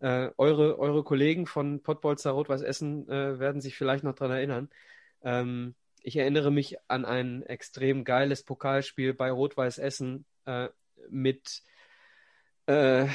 Äh, 0.00 0.30
eure, 0.38 0.78
eure 0.78 1.04
Kollegen 1.04 1.46
von 1.46 1.82
Pottbolzer 1.82 2.30
Rot-Weiß 2.30 2.62
Essen 2.62 3.08
äh, 3.08 3.38
werden 3.38 3.60
sich 3.60 3.76
vielleicht 3.76 4.02
noch 4.02 4.14
dran 4.14 4.30
erinnern. 4.30 4.70
Ähm, 5.22 5.74
ich 6.02 6.16
erinnere 6.16 6.50
mich 6.50 6.78
an 6.88 7.04
ein 7.04 7.42
extrem 7.42 8.04
geiles 8.04 8.42
Pokalspiel 8.42 9.12
bei 9.12 9.30
Rot-Weiß 9.30 9.78
Essen 9.78 10.24
äh, 10.46 10.68
mit 11.10 11.62
äh, 12.66 13.08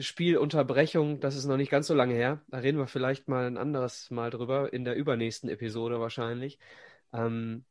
Spielunterbrechung. 0.00 1.20
Das 1.20 1.36
ist 1.36 1.44
noch 1.44 1.56
nicht 1.56 1.70
ganz 1.70 1.86
so 1.86 1.94
lange 1.94 2.14
her. 2.14 2.42
Da 2.48 2.58
reden 2.58 2.78
wir 2.78 2.88
vielleicht 2.88 3.28
mal 3.28 3.46
ein 3.46 3.56
anderes 3.56 4.10
Mal 4.10 4.30
drüber, 4.30 4.72
in 4.72 4.84
der 4.84 4.96
übernächsten 4.96 5.48
Episode 5.48 6.00
wahrscheinlich. 6.00 6.58
Ähm, 7.12 7.64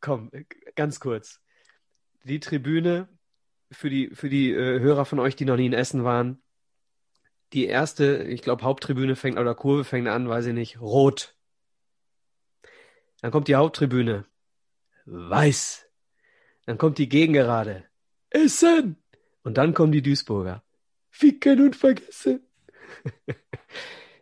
komm, 0.00 0.30
ganz 0.74 0.98
kurz. 0.98 1.40
Die 2.24 2.40
Tribüne 2.40 3.08
für 3.70 3.90
die, 3.90 4.10
für 4.14 4.28
die 4.28 4.52
äh, 4.52 4.80
Hörer 4.80 5.04
von 5.04 5.18
euch, 5.18 5.36
die 5.36 5.44
noch 5.44 5.56
nie 5.56 5.66
in 5.66 5.72
Essen 5.72 6.04
waren. 6.04 6.40
Die 7.52 7.66
erste, 7.66 8.24
ich 8.24 8.42
glaube, 8.42 8.64
Haupttribüne 8.64 9.16
fängt 9.16 9.38
oder 9.38 9.54
Kurve 9.54 9.84
fängt 9.84 10.08
an, 10.08 10.28
weiß 10.28 10.46
ich 10.46 10.54
nicht, 10.54 10.80
rot. 10.80 11.36
Dann 13.20 13.30
kommt 13.30 13.48
die 13.48 13.54
Haupttribüne, 13.54 14.26
weiß. 15.06 15.86
Dann 16.66 16.78
kommt 16.78 16.98
die 16.98 17.08
Gegengerade, 17.08 17.84
Essen. 18.30 18.96
Und 19.42 19.58
dann 19.58 19.74
kommen 19.74 19.92
die 19.92 20.02
Duisburger, 20.02 20.64
ficken 21.10 21.60
und 21.60 21.76
vergessen. 21.76 22.40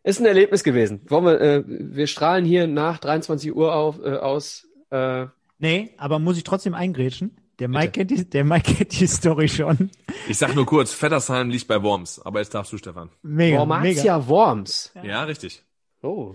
Ist 0.02 0.20
ein 0.20 0.26
Erlebnis 0.26 0.62
gewesen. 0.62 1.00
Wir, 1.08 1.40
äh, 1.40 1.64
wir 1.66 2.06
strahlen 2.06 2.44
hier 2.44 2.66
nach 2.66 2.98
23 2.98 3.54
Uhr 3.54 3.74
auf, 3.74 3.98
äh, 4.00 4.16
aus. 4.16 4.68
Äh, 4.90 5.26
Nee, 5.58 5.94
aber 5.96 6.18
muss 6.18 6.36
ich 6.36 6.44
trotzdem 6.44 6.74
eingrätschen? 6.74 7.36
Der 7.58 7.68
Mike, 7.68 7.92
kennt 7.92 8.10
die, 8.10 8.28
der 8.28 8.44
Mike 8.44 8.74
kennt 8.74 8.98
die 9.00 9.06
Story 9.06 9.48
schon. 9.48 9.90
Ich 10.28 10.38
sag 10.38 10.54
nur 10.54 10.66
kurz, 10.66 10.92
Feddersheim 10.92 11.50
liegt 11.50 11.68
bei 11.68 11.82
Worms, 11.82 12.20
aber 12.20 12.40
jetzt 12.40 12.54
darfst 12.54 12.72
du, 12.72 12.78
Stefan. 12.78 13.10
Mega, 13.22 13.64
mega. 13.64 13.70
Wormatia 13.70 14.28
Worms. 14.28 14.92
Ja, 15.02 15.24
richtig. 15.24 15.62
Oh. 16.02 16.34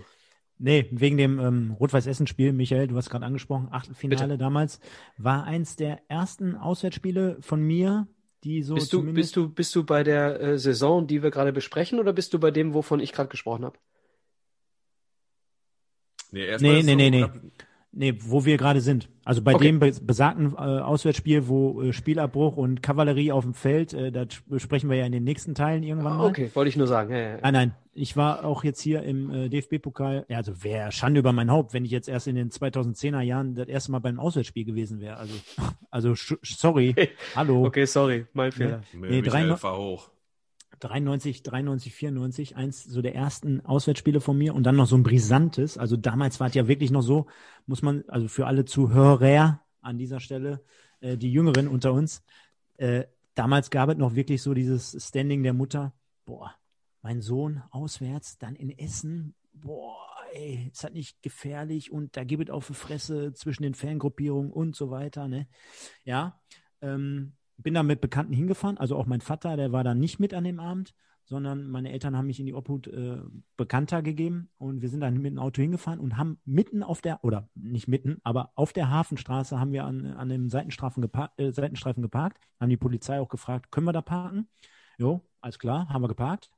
Nee, 0.58 0.88
wegen 0.90 1.16
dem 1.16 1.38
ähm, 1.38 1.76
Rot-Weiß-Essen-Spiel, 1.80 2.52
Michael, 2.52 2.88
du 2.88 2.96
hast 2.96 3.08
gerade 3.08 3.24
angesprochen, 3.24 3.68
Achtelfinale 3.70 4.34
Bitte. 4.34 4.38
damals, 4.38 4.78
war 5.16 5.44
eins 5.44 5.76
der 5.76 6.02
ersten 6.08 6.54
Auswärtsspiele 6.54 7.38
von 7.40 7.62
mir, 7.62 8.06
die 8.44 8.62
so 8.62 8.74
Bist 8.74 8.92
du, 8.92 9.02
bist 9.12 9.36
du, 9.36 9.48
bist 9.48 9.74
du 9.74 9.84
bei 9.84 10.02
der 10.02 10.40
äh, 10.40 10.58
Saison, 10.58 11.06
die 11.06 11.22
wir 11.22 11.30
gerade 11.30 11.52
besprechen, 11.52 11.98
oder 11.98 12.12
bist 12.12 12.34
du 12.34 12.38
bei 12.38 12.50
dem, 12.50 12.74
wovon 12.74 13.00
ich 13.00 13.12
gerade 13.12 13.30
gesprochen 13.30 13.64
habe? 13.64 13.78
Nee, 16.30 16.44
erst 16.44 16.62
Nee, 16.62 16.82
nee, 16.82 16.90
so 16.90 16.94
nee, 16.94 17.10
nee. 17.10 17.26
Nee, 17.92 18.14
wo 18.20 18.44
wir 18.44 18.56
gerade 18.56 18.80
sind. 18.80 19.08
Also 19.24 19.42
bei 19.42 19.52
Okay. 19.52 19.64
dem 19.64 19.80
be 19.80 19.90
besagten 20.02 20.52
äh, 20.52 20.58
Auswärtsspiel, 20.58 21.48
wo 21.48 21.82
äh, 21.82 21.92
Spielabbruch 21.92 22.56
und 22.56 22.82
Kavallerie 22.82 23.32
auf 23.32 23.42
dem 23.44 23.52
Feld, 23.52 23.92
äh, 23.94 24.12
das 24.12 24.28
besprechen 24.46 24.88
wir 24.88 24.96
ja 24.96 25.06
in 25.06 25.10
den 25.12 25.24
nächsten 25.24 25.56
Teilen 25.56 25.82
irgendwann 25.82 26.18
mal. 26.18 26.28
Okay, 26.28 26.50
wollte 26.54 26.68
ich 26.68 26.76
nur 26.76 26.86
sagen. 26.86 27.10
Ja, 27.10 27.18
ja, 27.18 27.28
ja. 27.30 27.38
Nein, 27.42 27.52
nein, 27.52 27.74
ich 27.92 28.16
war 28.16 28.44
auch 28.44 28.62
jetzt 28.62 28.80
hier 28.80 29.02
im 29.02 29.30
äh, 29.32 29.48
DFB-Pokal, 29.48 30.24
ja, 30.28 30.36
also 30.36 30.62
wäre 30.62 30.92
Schande 30.92 31.18
über 31.18 31.32
mein 31.32 31.50
Haupt, 31.50 31.74
wenn 31.74 31.84
ich 31.84 31.90
jetzt 31.90 32.08
erst 32.08 32.28
in 32.28 32.36
den 32.36 32.50
2010er 32.50 33.22
Jahren 33.22 33.56
das 33.56 33.66
erste 33.66 33.90
Mal 33.90 33.98
beim 33.98 34.20
Auswärtsspiel 34.20 34.64
gewesen 34.64 35.00
wäre. 35.00 35.16
Also, 35.16 35.34
also 35.90 36.14
sorry, 36.44 36.94
hallo. 37.34 37.64
Okay, 37.66 37.86
sorry, 37.86 38.26
mein 38.34 38.52
Fehler. 38.52 38.82
Nee, 38.92 39.20
Michael, 39.20 39.22
drei- 39.22 39.56
fahr 39.56 39.76
hoch. 39.78 40.10
93, 40.80 41.42
93, 41.42 41.94
94, 41.94 42.56
eins 42.56 42.84
so 42.84 43.02
der 43.02 43.14
ersten 43.14 43.64
Auswärtsspiele 43.64 44.20
von 44.20 44.36
mir 44.36 44.54
und 44.54 44.64
dann 44.64 44.76
noch 44.76 44.86
so 44.86 44.96
ein 44.96 45.02
brisantes. 45.02 45.78
Also 45.78 45.96
damals 45.96 46.40
war 46.40 46.48
es 46.48 46.54
ja 46.54 46.68
wirklich 46.68 46.90
noch 46.90 47.02
so, 47.02 47.26
muss 47.66 47.82
man, 47.82 48.04
also 48.08 48.28
für 48.28 48.46
alle 48.46 48.64
Zuhörer 48.64 49.62
an 49.82 49.98
dieser 49.98 50.20
Stelle, 50.20 50.62
äh, 51.00 51.16
die 51.16 51.32
Jüngeren 51.32 51.68
unter 51.68 51.92
uns, 51.92 52.22
äh, 52.78 53.04
damals 53.34 53.70
gab 53.70 53.90
es 53.90 53.96
noch 53.96 54.14
wirklich 54.14 54.42
so 54.42 54.54
dieses 54.54 54.96
Standing 55.06 55.42
der 55.42 55.52
Mutter, 55.52 55.92
boah, 56.24 56.54
mein 57.02 57.20
Sohn 57.20 57.62
auswärts, 57.70 58.38
dann 58.38 58.56
in 58.56 58.76
Essen, 58.78 59.34
boah, 59.52 59.96
ey, 60.32 60.70
ist 60.72 60.84
das 60.84 60.92
nicht 60.92 61.22
gefährlich 61.22 61.90
und 61.90 62.16
da 62.16 62.24
gibt 62.24 62.48
es 62.48 62.50
auf 62.50 62.68
die 62.68 62.74
Fresse 62.74 63.32
zwischen 63.34 63.62
den 63.62 63.74
Fangruppierungen 63.74 64.52
und 64.52 64.76
so 64.76 64.90
weiter, 64.90 65.28
ne? 65.28 65.46
Ja, 66.04 66.40
ähm, 66.80 67.32
bin 67.62 67.74
da 67.74 67.82
mit 67.82 68.00
Bekannten 68.00 68.32
hingefahren, 68.32 68.78
also 68.78 68.96
auch 68.96 69.06
mein 69.06 69.20
Vater, 69.20 69.56
der 69.56 69.72
war 69.72 69.84
da 69.84 69.94
nicht 69.94 70.18
mit 70.18 70.34
an 70.34 70.44
dem 70.44 70.60
Abend, 70.60 70.94
sondern 71.24 71.68
meine 71.68 71.92
Eltern 71.92 72.16
haben 72.16 72.26
mich 72.26 72.40
in 72.40 72.46
die 72.46 72.54
Obhut 72.54 72.88
äh, 72.88 73.18
Bekannter 73.56 74.02
gegeben 74.02 74.50
und 74.58 74.82
wir 74.82 74.88
sind 74.88 75.00
dann 75.00 75.14
mit 75.14 75.32
dem 75.32 75.38
Auto 75.38 75.62
hingefahren 75.62 76.00
und 76.00 76.16
haben 76.16 76.40
mitten 76.44 76.82
auf 76.82 77.00
der, 77.02 77.22
oder 77.24 77.48
nicht 77.54 77.86
mitten, 77.86 78.18
aber 78.24 78.50
auf 78.56 78.72
der 78.72 78.90
Hafenstraße 78.90 79.60
haben 79.60 79.72
wir 79.72 79.84
an, 79.84 80.06
an 80.06 80.28
dem 80.28 80.48
Seitenstreifen, 80.48 81.00
geparkt, 81.00 81.38
äh, 81.38 81.52
Seitenstreifen 81.52 82.02
geparkt, 82.02 82.38
haben 82.58 82.70
die 82.70 82.76
Polizei 82.76 83.20
auch 83.20 83.28
gefragt, 83.28 83.70
können 83.70 83.86
wir 83.86 83.92
da 83.92 84.02
parken? 84.02 84.48
Jo, 84.98 85.24
alles 85.40 85.58
klar, 85.58 85.88
haben 85.88 86.02
wir 86.02 86.08
geparkt. 86.08 86.50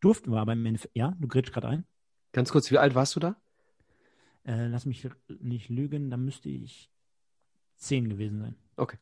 Durften 0.00 0.30
wir 0.30 0.40
aber 0.40 0.52
im 0.52 0.64
Endeffekt, 0.64 0.96
ja, 0.96 1.14
du 1.18 1.28
grätsch 1.28 1.52
gerade 1.52 1.68
ein. 1.68 1.84
Ganz 2.32 2.52
kurz, 2.52 2.70
wie 2.70 2.78
alt 2.78 2.94
warst 2.94 3.16
du 3.16 3.20
da? 3.20 3.36
Äh, 4.44 4.68
lass 4.68 4.86
mich 4.86 5.06
nicht 5.40 5.68
lügen, 5.68 6.08
da 6.08 6.16
müsste 6.16 6.48
ich 6.48 6.90
zehn 7.76 8.08
gewesen 8.08 8.38
sein. 8.38 8.54
Okay. 8.76 8.96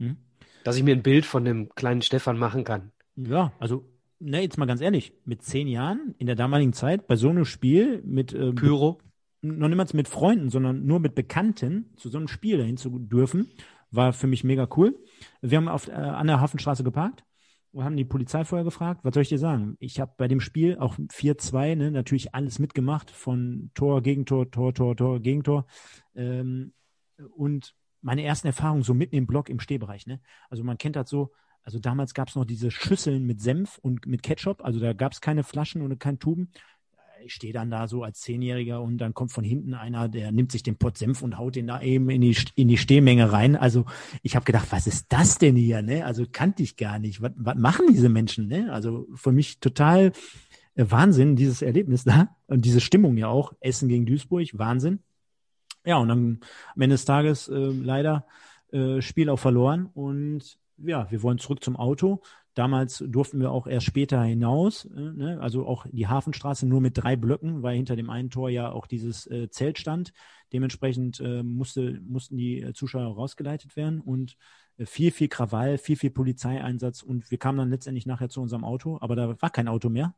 Hm? 0.00 0.16
Dass 0.64 0.76
ich 0.76 0.82
mir 0.82 0.94
ein 0.94 1.02
Bild 1.02 1.24
von 1.24 1.44
dem 1.44 1.68
kleinen 1.70 2.02
Stefan 2.02 2.38
machen 2.38 2.64
kann. 2.64 2.92
Ja, 3.16 3.52
also, 3.58 3.84
ne, 4.18 4.42
jetzt 4.42 4.58
mal 4.58 4.66
ganz 4.66 4.80
ehrlich, 4.80 5.12
mit 5.24 5.42
zehn 5.42 5.68
Jahren 5.68 6.14
in 6.18 6.26
der 6.26 6.36
damaligen 6.36 6.72
Zeit 6.72 7.06
bei 7.06 7.16
so 7.16 7.28
einem 7.28 7.44
Spiel 7.44 8.02
mit 8.04 8.32
äh, 8.32 8.52
Pyro. 8.52 8.98
noch 9.42 9.68
niemals 9.68 9.94
mit 9.94 10.08
Freunden, 10.08 10.50
sondern 10.50 10.86
nur 10.86 11.00
mit 11.00 11.14
Bekannten 11.14 11.92
zu 11.96 12.08
so 12.08 12.18
einem 12.18 12.28
Spiel 12.28 12.58
dahin 12.58 12.76
zu 12.76 12.98
dürfen, 12.98 13.48
war 13.90 14.12
für 14.12 14.26
mich 14.26 14.44
mega 14.44 14.68
cool. 14.76 14.98
Wir 15.40 15.58
haben 15.58 15.68
auf, 15.68 15.88
äh, 15.88 15.92
an 15.92 16.26
der 16.26 16.40
Hafenstraße 16.40 16.84
geparkt 16.84 17.24
und 17.72 17.84
haben 17.84 17.96
die 17.96 18.04
Polizei 18.04 18.44
vorher 18.44 18.64
gefragt, 18.64 19.00
was 19.04 19.14
soll 19.14 19.22
ich 19.22 19.28
dir 19.28 19.38
sagen? 19.38 19.76
Ich 19.80 20.00
habe 20.00 20.12
bei 20.16 20.28
dem 20.28 20.40
Spiel 20.40 20.78
auch 20.78 20.96
4-2 20.96 21.76
ne, 21.76 21.90
natürlich 21.90 22.34
alles 22.34 22.58
mitgemacht, 22.58 23.10
von 23.10 23.70
Tor, 23.74 24.02
Gegentor, 24.02 24.50
Tor, 24.50 24.74
Tor, 24.74 24.96
Tor, 24.96 25.20
Gegentor. 25.20 25.66
Ähm, 26.14 26.72
und 27.36 27.74
meine 28.02 28.22
ersten 28.22 28.46
Erfahrungen 28.46 28.82
so 28.82 28.94
mitten 28.94 29.16
im 29.16 29.26
Block 29.26 29.48
im 29.48 29.60
Stehbereich. 29.60 30.06
Ne? 30.06 30.20
Also 30.48 30.64
man 30.64 30.78
kennt 30.78 30.96
das 30.96 31.10
so, 31.10 31.32
also 31.62 31.78
damals 31.78 32.14
gab 32.14 32.28
es 32.28 32.36
noch 32.36 32.44
diese 32.44 32.70
Schüsseln 32.70 33.26
mit 33.26 33.40
Senf 33.40 33.78
und 33.78 34.06
mit 34.06 34.22
Ketchup, 34.22 34.64
also 34.64 34.80
da 34.80 34.92
gab 34.92 35.12
es 35.12 35.20
keine 35.20 35.44
Flaschen 35.44 35.82
und 35.82 35.98
keine 36.00 36.18
Tuben 36.18 36.50
ich 37.24 37.34
stehe 37.34 37.52
dann 37.52 37.70
da 37.70 37.86
so 37.86 38.02
als 38.02 38.20
Zehnjähriger 38.20 38.80
und 38.80 38.98
dann 38.98 39.14
kommt 39.14 39.32
von 39.32 39.44
hinten 39.44 39.74
einer, 39.74 40.08
der 40.08 40.32
nimmt 40.32 40.52
sich 40.52 40.62
den 40.62 40.76
Pott 40.76 40.98
Senf 40.98 41.22
und 41.22 41.38
haut 41.38 41.56
den 41.56 41.66
da 41.66 41.80
eben 41.80 42.10
in 42.10 42.20
die, 42.20 42.36
in 42.54 42.68
die 42.68 42.76
Stehmenge 42.76 43.32
rein. 43.32 43.56
Also 43.56 43.84
ich 44.22 44.36
habe 44.36 44.44
gedacht, 44.44 44.68
was 44.70 44.86
ist 44.86 45.06
das 45.10 45.38
denn 45.38 45.56
hier? 45.56 45.82
Ne? 45.82 46.04
Also 46.04 46.24
kannte 46.30 46.62
ich 46.62 46.76
gar 46.76 46.98
nicht. 46.98 47.22
Was, 47.22 47.32
was 47.36 47.56
machen 47.56 47.86
diese 47.90 48.08
Menschen? 48.08 48.48
Ne? 48.48 48.72
Also 48.72 49.06
für 49.14 49.32
mich 49.32 49.60
total 49.60 50.12
äh, 50.74 50.86
Wahnsinn, 50.88 51.36
dieses 51.36 51.62
Erlebnis 51.62 52.04
da 52.04 52.36
und 52.46 52.64
diese 52.64 52.80
Stimmung 52.80 53.16
ja 53.16 53.28
auch. 53.28 53.52
Essen 53.60 53.88
gegen 53.88 54.06
Duisburg, 54.06 54.48
Wahnsinn. 54.54 55.00
Ja, 55.84 55.96
und 55.98 56.08
dann 56.08 56.40
am 56.74 56.82
Ende 56.82 56.94
des 56.94 57.04
Tages 57.04 57.48
äh, 57.48 57.54
leider 57.54 58.26
äh, 58.72 59.00
Spiel 59.00 59.30
auch 59.30 59.38
verloren 59.38 59.86
und 59.94 60.58
ja, 60.78 61.10
wir 61.10 61.22
wollen 61.22 61.38
zurück 61.38 61.62
zum 61.62 61.76
Auto. 61.76 62.22
Damals 62.54 63.04
durften 63.06 63.40
wir 63.40 63.52
auch 63.52 63.66
erst 63.66 63.86
später 63.86 64.22
hinaus, 64.22 64.84
äh, 64.84 65.00
ne? 65.00 65.38
also 65.40 65.66
auch 65.66 65.86
die 65.90 66.08
Hafenstraße 66.08 66.66
nur 66.66 66.80
mit 66.80 66.98
drei 66.98 67.16
Blöcken, 67.16 67.62
weil 67.62 67.76
hinter 67.76 67.96
dem 67.96 68.10
einen 68.10 68.30
Tor 68.30 68.50
ja 68.50 68.70
auch 68.70 68.86
dieses 68.86 69.26
äh, 69.28 69.48
Zelt 69.50 69.78
stand. 69.78 70.12
Dementsprechend 70.52 71.20
äh, 71.20 71.42
musste, 71.42 72.00
mussten 72.06 72.36
die 72.36 72.60
äh, 72.60 72.72
Zuschauer 72.72 73.14
rausgeleitet 73.14 73.76
werden 73.76 74.00
und 74.00 74.36
äh, 74.78 74.86
viel, 74.86 75.12
viel 75.12 75.28
Krawall, 75.28 75.78
viel, 75.78 75.96
viel 75.96 76.10
Polizeieinsatz 76.10 77.02
und 77.02 77.30
wir 77.30 77.38
kamen 77.38 77.58
dann 77.58 77.70
letztendlich 77.70 78.06
nachher 78.06 78.28
zu 78.28 78.42
unserem 78.42 78.64
Auto, 78.64 78.98
aber 79.00 79.14
da 79.14 79.40
war 79.40 79.50
kein 79.50 79.68
Auto 79.68 79.88
mehr. 79.88 80.14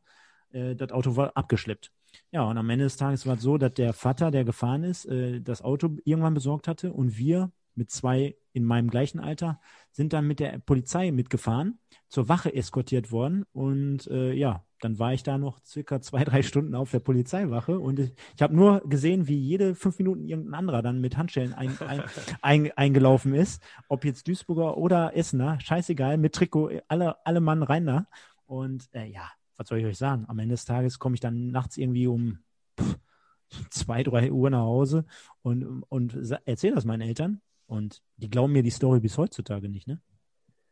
Äh, 0.53 0.75
das 0.75 0.91
Auto 0.91 1.15
war 1.15 1.35
abgeschleppt. 1.35 1.91
Ja, 2.31 2.43
und 2.43 2.57
am 2.57 2.69
Ende 2.69 2.85
des 2.85 2.97
Tages 2.97 3.25
war 3.25 3.35
es 3.35 3.41
so, 3.41 3.57
dass 3.57 3.73
der 3.73 3.93
Vater, 3.93 4.31
der 4.31 4.45
gefahren 4.45 4.83
ist, 4.83 5.05
äh, 5.05 5.41
das 5.41 5.61
Auto 5.61 5.97
irgendwann 6.05 6.33
besorgt 6.33 6.67
hatte 6.67 6.93
und 6.93 7.17
wir 7.17 7.51
mit 7.75 7.89
zwei 7.89 8.35
in 8.53 8.65
meinem 8.65 8.89
gleichen 8.89 9.19
Alter, 9.19 9.59
sind 9.91 10.13
dann 10.13 10.27
mit 10.27 10.39
der 10.39 10.59
Polizei 10.59 11.11
mitgefahren, 11.11 11.79
zur 12.07 12.29
Wache 12.29 12.53
eskortiert 12.53 13.11
worden 13.11 13.45
und 13.51 14.05
äh, 14.07 14.31
ja, 14.33 14.63
dann 14.79 14.99
war 14.99 15.13
ich 15.13 15.23
da 15.23 15.37
noch 15.39 15.59
circa 15.65 16.01
zwei, 16.01 16.23
drei 16.23 16.43
Stunden 16.43 16.75
auf 16.75 16.91
der 16.91 16.99
Polizeiwache 16.99 17.79
und 17.79 17.99
ich, 17.99 18.13
ich 18.35 18.41
habe 18.43 18.55
nur 18.55 18.81
gesehen, 18.87 19.27
wie 19.27 19.37
jede 19.37 19.73
fünf 19.73 19.97
Minuten 19.97 20.23
irgendein 20.23 20.53
anderer 20.53 20.81
dann 20.83 21.01
mit 21.01 21.17
Handschellen 21.17 21.53
ein, 21.53 21.75
ein, 21.79 22.03
ein, 22.43 22.71
eingelaufen 22.73 23.33
ist, 23.33 23.63
ob 23.87 24.05
jetzt 24.05 24.27
Duisburger 24.27 24.77
oder 24.77 25.15
Essener, 25.15 25.59
scheißegal, 25.59 26.17
mit 26.17 26.33
Trikot, 26.33 26.69
alle, 26.87 27.25
alle 27.25 27.41
Mann 27.41 27.63
rein 27.63 27.87
da 27.87 28.07
und 28.45 28.87
äh, 28.93 29.05
ja, 29.05 29.31
was 29.57 29.67
soll 29.67 29.79
ich 29.79 29.85
euch 29.85 29.97
sagen, 29.97 30.25
am 30.27 30.39
Ende 30.39 30.53
des 30.53 30.65
Tages 30.65 30.99
komme 30.99 31.15
ich 31.15 31.19
dann 31.19 31.51
nachts 31.51 31.77
irgendwie 31.77 32.07
um 32.07 32.39
pff, 32.79 32.97
zwei, 33.69 34.03
drei 34.03 34.31
Uhr 34.31 34.49
nach 34.49 34.61
Hause 34.61 35.05
und, 35.41 35.83
und 35.89 36.15
erzähle 36.45 36.75
das 36.75 36.85
meinen 36.85 37.01
Eltern 37.01 37.41
und 37.67 38.01
die 38.17 38.29
glauben 38.29 38.53
mir 38.53 38.63
die 38.63 38.69
Story 38.69 38.99
bis 38.99 39.17
heutzutage 39.17 39.69
nicht, 39.69 39.87
ne? 39.87 40.01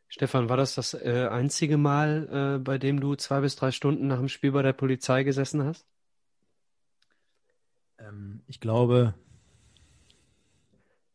Stefan, 0.08 0.50
war 0.50 0.58
das 0.58 0.74
das 0.74 0.92
äh, 0.92 1.28
einzige 1.30 1.78
Mal, 1.78 2.58
äh, 2.58 2.62
bei 2.62 2.76
dem 2.76 3.00
du 3.00 3.14
zwei 3.14 3.40
bis 3.40 3.56
drei 3.56 3.70
Stunden 3.70 4.08
nach 4.08 4.18
dem 4.18 4.28
Spiel 4.28 4.52
bei 4.52 4.60
der 4.60 4.74
Polizei 4.74 5.22
gesessen 5.22 5.64
hast? 5.64 5.86
Ähm, 7.98 8.42
ich 8.46 8.60
glaube, 8.60 9.14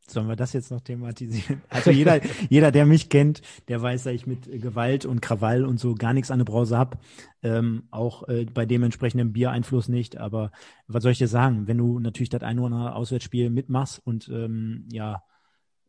sollen 0.09 0.27
wir 0.27 0.35
das 0.35 0.53
jetzt 0.53 0.71
noch 0.71 0.81
thematisieren? 0.81 1.61
Also 1.69 1.91
jeder, 1.91 2.21
jeder, 2.49 2.71
der 2.71 2.85
mich 2.85 3.09
kennt, 3.09 3.41
der 3.67 3.81
weiß, 3.81 4.03
dass 4.03 4.13
ich 4.13 4.27
mit 4.27 4.45
Gewalt 4.61 5.05
und 5.05 5.21
Krawall 5.21 5.65
und 5.65 5.79
so 5.79 5.95
gar 5.95 6.13
nichts 6.13 6.31
an 6.31 6.39
der 6.39 6.45
Brause 6.45 6.77
hab. 6.77 6.99
Ähm, 7.43 7.83
auch 7.91 8.27
äh, 8.27 8.45
bei 8.45 8.65
dementsprechendem 8.65 9.33
Biereinfluss 9.33 9.87
nicht. 9.89 10.17
Aber 10.17 10.51
was 10.87 11.03
soll 11.03 11.11
ich 11.11 11.17
dir 11.17 11.27
sagen? 11.27 11.67
Wenn 11.67 11.77
du 11.77 11.99
natürlich 11.99 12.29
das 12.29 12.43
ein 12.43 12.59
oder 12.59 12.75
andere 12.75 12.95
Auswärtsspiel 12.95 13.49
mitmachst 13.49 14.01
und 14.05 14.29
ähm, 14.29 14.87
ja, 14.91 15.23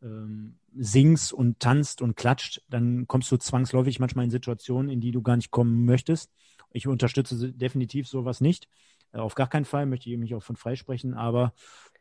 ähm, 0.03 0.59
singst 0.75 1.33
und 1.33 1.61
tanzt 1.61 2.03
und 2.03 2.17
klatscht, 2.17 2.63
dann 2.69 3.07
kommst 3.07 3.31
du 3.33 3.37
zwangsläufig 3.37 3.99
manchmal 3.99 4.25
in 4.25 4.31
Situationen, 4.31 4.91
in 4.91 5.01
die 5.01 5.11
du 5.11 5.23
gar 5.23 5.37
nicht 5.37 5.51
kommen 5.51 5.85
möchtest. 5.85 6.31
Ich 6.73 6.87
unterstütze 6.87 7.53
definitiv 7.53 8.07
sowas 8.09 8.41
nicht. 8.41 8.69
Äh, 9.13 9.19
auf 9.19 9.35
gar 9.35 9.49
keinen 9.49 9.65
Fall 9.65 9.87
möchte 9.87 10.11
ich 10.11 10.19
mich 10.19 10.35
auch 10.35 10.43
von 10.43 10.57
freisprechen, 10.57 11.15
aber 11.15 11.53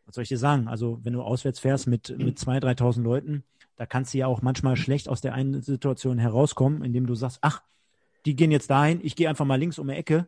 was 0.07 0.15
soll 0.15 0.23
ich 0.23 0.29
dir 0.29 0.37
sagen? 0.39 0.67
Also, 0.67 0.99
wenn 1.03 1.13
du 1.13 1.21
auswärts 1.21 1.59
fährst 1.59 1.85
mit, 1.85 2.17
mit 2.17 2.39
2.000, 2.39 2.63
3.000 2.63 3.03
Leuten, 3.03 3.43
da 3.75 3.85
kannst 3.85 4.13
du 4.13 4.17
ja 4.17 4.25
auch 4.27 4.41
manchmal 4.41 4.75
schlecht 4.75 5.07
aus 5.09 5.21
der 5.21 5.33
einen 5.35 5.61
Situation 5.61 6.17
herauskommen, 6.17 6.83
indem 6.83 7.05
du 7.05 7.13
sagst, 7.13 7.39
ach, 7.41 7.61
die 8.25 8.35
gehen 8.35 8.49
jetzt 8.51 8.69
dahin, 8.69 8.99
ich 9.03 9.15
gehe 9.15 9.29
einfach 9.29 9.45
mal 9.45 9.59
links 9.59 9.77
um 9.77 9.87
die 9.87 9.93
Ecke. 9.93 10.27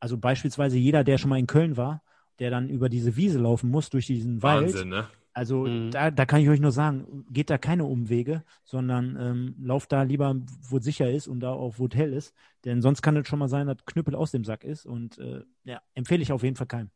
Also 0.00 0.18
beispielsweise 0.18 0.76
jeder, 0.76 1.04
der 1.04 1.18
schon 1.18 1.30
mal 1.30 1.38
in 1.38 1.46
Köln 1.46 1.76
war, 1.76 2.02
der 2.40 2.50
dann 2.50 2.68
über 2.68 2.88
diese 2.88 3.14
Wiese 3.16 3.38
laufen 3.38 3.70
muss, 3.70 3.90
durch 3.90 4.06
diesen 4.06 4.42
Wahnsinn, 4.42 4.90
Wald. 4.90 5.04
ne? 5.04 5.08
Also 5.32 5.66
Mhm. 5.66 5.90
da, 5.90 6.10
da 6.10 6.26
kann 6.26 6.40
ich 6.40 6.48
euch 6.48 6.60
nur 6.60 6.70
sagen, 6.72 7.26
geht 7.30 7.50
da 7.50 7.58
keine 7.58 7.84
Umwege, 7.84 8.44
sondern 8.64 9.16
ähm, 9.20 9.54
lauft 9.60 9.90
da 9.92 10.02
lieber, 10.02 10.36
wo 10.68 10.78
es 10.78 10.84
sicher 10.84 11.10
ist 11.10 11.26
und 11.26 11.40
da 11.40 11.52
auch, 11.52 11.78
wo 11.78 11.86
es 11.86 11.94
hell 11.96 12.12
ist. 12.12 12.34
Denn 12.64 12.82
sonst 12.82 13.02
kann 13.02 13.16
es 13.16 13.26
schon 13.26 13.40
mal 13.40 13.48
sein, 13.48 13.66
dass 13.66 13.84
Knüppel 13.84 14.14
aus 14.14 14.30
dem 14.30 14.44
Sack 14.44 14.62
ist. 14.64 14.86
Und 14.86 15.18
äh, 15.18 15.42
ja, 15.64 15.82
empfehle 15.94 16.22
ich 16.22 16.32
auf 16.32 16.42
jeden 16.44 16.56
Fall 16.56 16.68
keinem. 16.68 16.90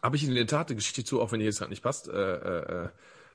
Habe 0.00 0.16
ich 0.16 0.24
in 0.24 0.34
der 0.34 0.46
Tat 0.46 0.68
eine 0.68 0.76
Geschichte 0.76 1.04
zu, 1.04 1.20
auch 1.20 1.32
wenn 1.32 1.40
die 1.40 1.46
jetzt 1.46 1.58
gerade 1.58 1.70
nicht 1.70 1.82
passt. 1.82 2.08
Äh, 2.08 2.12
äh, 2.12 2.84
äh, 2.84 2.88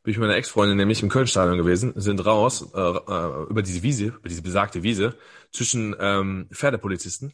bin 0.03 0.11
ich 0.11 0.17
mit 0.17 0.27
meiner 0.27 0.37
Ex-Freundin 0.37 0.77
nämlich 0.77 1.03
im 1.03 1.09
Köln-Stadion 1.09 1.57
gewesen, 1.57 1.93
sind 1.95 2.25
raus 2.25 2.71
äh, 2.73 2.79
äh, 2.79 3.43
über 3.49 3.61
diese 3.61 3.83
Wiese, 3.83 4.05
über 4.05 4.29
diese 4.29 4.41
besagte 4.41 4.81
Wiese, 4.83 5.17
zwischen 5.51 5.95
ähm, 5.99 6.47
Pferdepolizisten. 6.51 7.33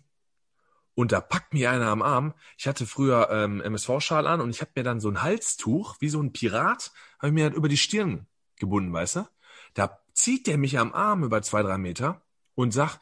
Und 0.95 1.11
da 1.11 1.21
packt 1.21 1.53
mir 1.53 1.71
einer 1.71 1.87
am 1.87 2.01
Arm. 2.01 2.33
Ich 2.57 2.67
hatte 2.67 2.85
früher 2.85 3.29
ähm, 3.31 3.61
MSV-Schal 3.61 4.27
an 4.27 4.41
und 4.41 4.49
ich 4.49 4.61
habe 4.61 4.71
mir 4.75 4.83
dann 4.83 4.99
so 4.99 5.09
ein 5.09 5.21
Halstuch, 5.23 5.95
wie 5.99 6.09
so 6.09 6.21
ein 6.21 6.33
Pirat, 6.33 6.91
habe 7.19 7.27
ich 7.27 7.33
mir 7.33 7.45
halt 7.45 7.55
über 7.55 7.69
die 7.69 7.77
Stirn 7.77 8.27
gebunden, 8.57 8.93
weißt 8.93 9.17
du? 9.17 9.27
Da 9.73 9.99
zieht 10.13 10.47
der 10.47 10.57
mich 10.57 10.77
am 10.77 10.93
Arm 10.93 11.23
über 11.23 11.41
zwei, 11.41 11.63
drei 11.63 11.77
Meter 11.77 12.21
und 12.55 12.73
sagt, 12.73 12.99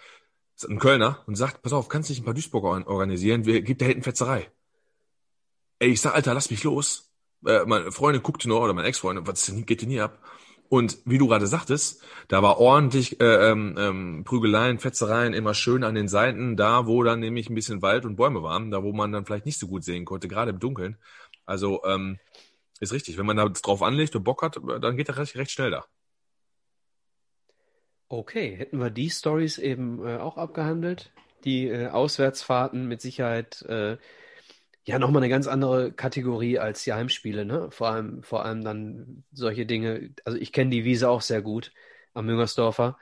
ein 0.69 0.79
Kölner, 0.79 1.23
und 1.25 1.35
sagt, 1.35 1.63
pass 1.63 1.73
auf, 1.73 1.89
kannst 1.89 2.09
du 2.09 2.13
nicht 2.13 2.21
ein 2.21 2.25
paar 2.25 2.33
Duisburger 2.33 2.69
or- 2.69 2.87
organisieren? 2.87 3.45
Wir, 3.45 3.61
gibt 3.61 3.81
da 3.81 3.85
hinten 3.85 4.03
Fetzerei. 4.03 4.49
Ey, 5.81 5.89
ich 5.89 6.01
sag, 6.01 6.13
Alter, 6.13 6.35
lass 6.35 6.51
mich 6.51 6.63
los. 6.63 7.11
Äh, 7.43 7.65
meine 7.65 7.91
Freundin 7.91 8.21
guckte 8.21 8.47
nur, 8.47 8.61
oder 8.61 8.71
meine 8.71 8.87
Ex-Freundin, 8.87 9.25
was 9.25 9.51
geht 9.65 9.81
denn 9.81 9.89
hier 9.89 10.03
ab? 10.03 10.19
Und 10.69 10.99
wie 11.05 11.17
du 11.17 11.27
gerade 11.27 11.47
sagtest, 11.47 12.03
da 12.27 12.43
war 12.43 12.59
ordentlich 12.59 13.19
äh, 13.19 13.49
ähm, 13.49 13.75
ähm, 13.79 14.23
Prügeleien, 14.23 14.77
Fetzereien, 14.77 15.33
immer 15.33 15.55
schön 15.55 15.83
an 15.83 15.95
den 15.95 16.07
Seiten, 16.07 16.55
da 16.55 16.85
wo 16.85 17.01
dann 17.01 17.19
nämlich 17.19 17.49
ein 17.49 17.55
bisschen 17.55 17.81
Wald 17.81 18.05
und 18.05 18.15
Bäume 18.15 18.43
waren, 18.43 18.69
da 18.69 18.83
wo 18.83 18.93
man 18.93 19.11
dann 19.11 19.25
vielleicht 19.25 19.47
nicht 19.47 19.57
so 19.57 19.67
gut 19.67 19.83
sehen 19.83 20.05
konnte, 20.05 20.27
gerade 20.27 20.51
im 20.51 20.59
Dunkeln. 20.59 20.97
Also 21.47 21.83
ähm, 21.83 22.19
ist 22.79 22.93
richtig, 22.93 23.17
wenn 23.17 23.25
man 23.25 23.37
da 23.37 23.49
drauf 23.49 23.81
anlegt 23.81 24.15
und 24.15 24.23
Bock 24.23 24.43
hat, 24.43 24.59
dann 24.81 24.97
geht 24.97 25.09
er 25.09 25.17
recht, 25.17 25.35
recht 25.35 25.49
schnell 25.49 25.71
da. 25.71 25.83
Okay, 28.07 28.55
hätten 28.55 28.77
wir 28.77 28.91
die 28.91 29.09
Stories 29.09 29.57
eben 29.57 30.05
äh, 30.05 30.17
auch 30.17 30.37
abgehandelt. 30.37 31.11
Die 31.43 31.69
äh, 31.69 31.87
Auswärtsfahrten 31.87 32.87
mit 32.87 33.01
Sicherheit 33.01 33.63
äh, 33.63 33.97
ja 34.85 34.99
nochmal 34.99 35.21
eine 35.21 35.29
ganz 35.29 35.47
andere 35.47 35.91
Kategorie 35.91 36.59
als 36.59 36.83
die 36.83 36.93
Heimspiele, 36.93 37.45
ne? 37.45 37.69
Vor 37.71 37.89
allem, 37.89 38.23
vor 38.23 38.45
allem 38.45 38.63
dann 38.63 39.23
solche 39.31 39.65
Dinge. 39.65 40.11
Also 40.25 40.37
ich 40.37 40.51
kenne 40.51 40.71
die 40.71 40.83
Wiese 40.83 41.09
auch 41.09 41.21
sehr 41.21 41.41
gut 41.41 41.71
am 42.13 42.25
Müngersdorfer. 42.25 42.97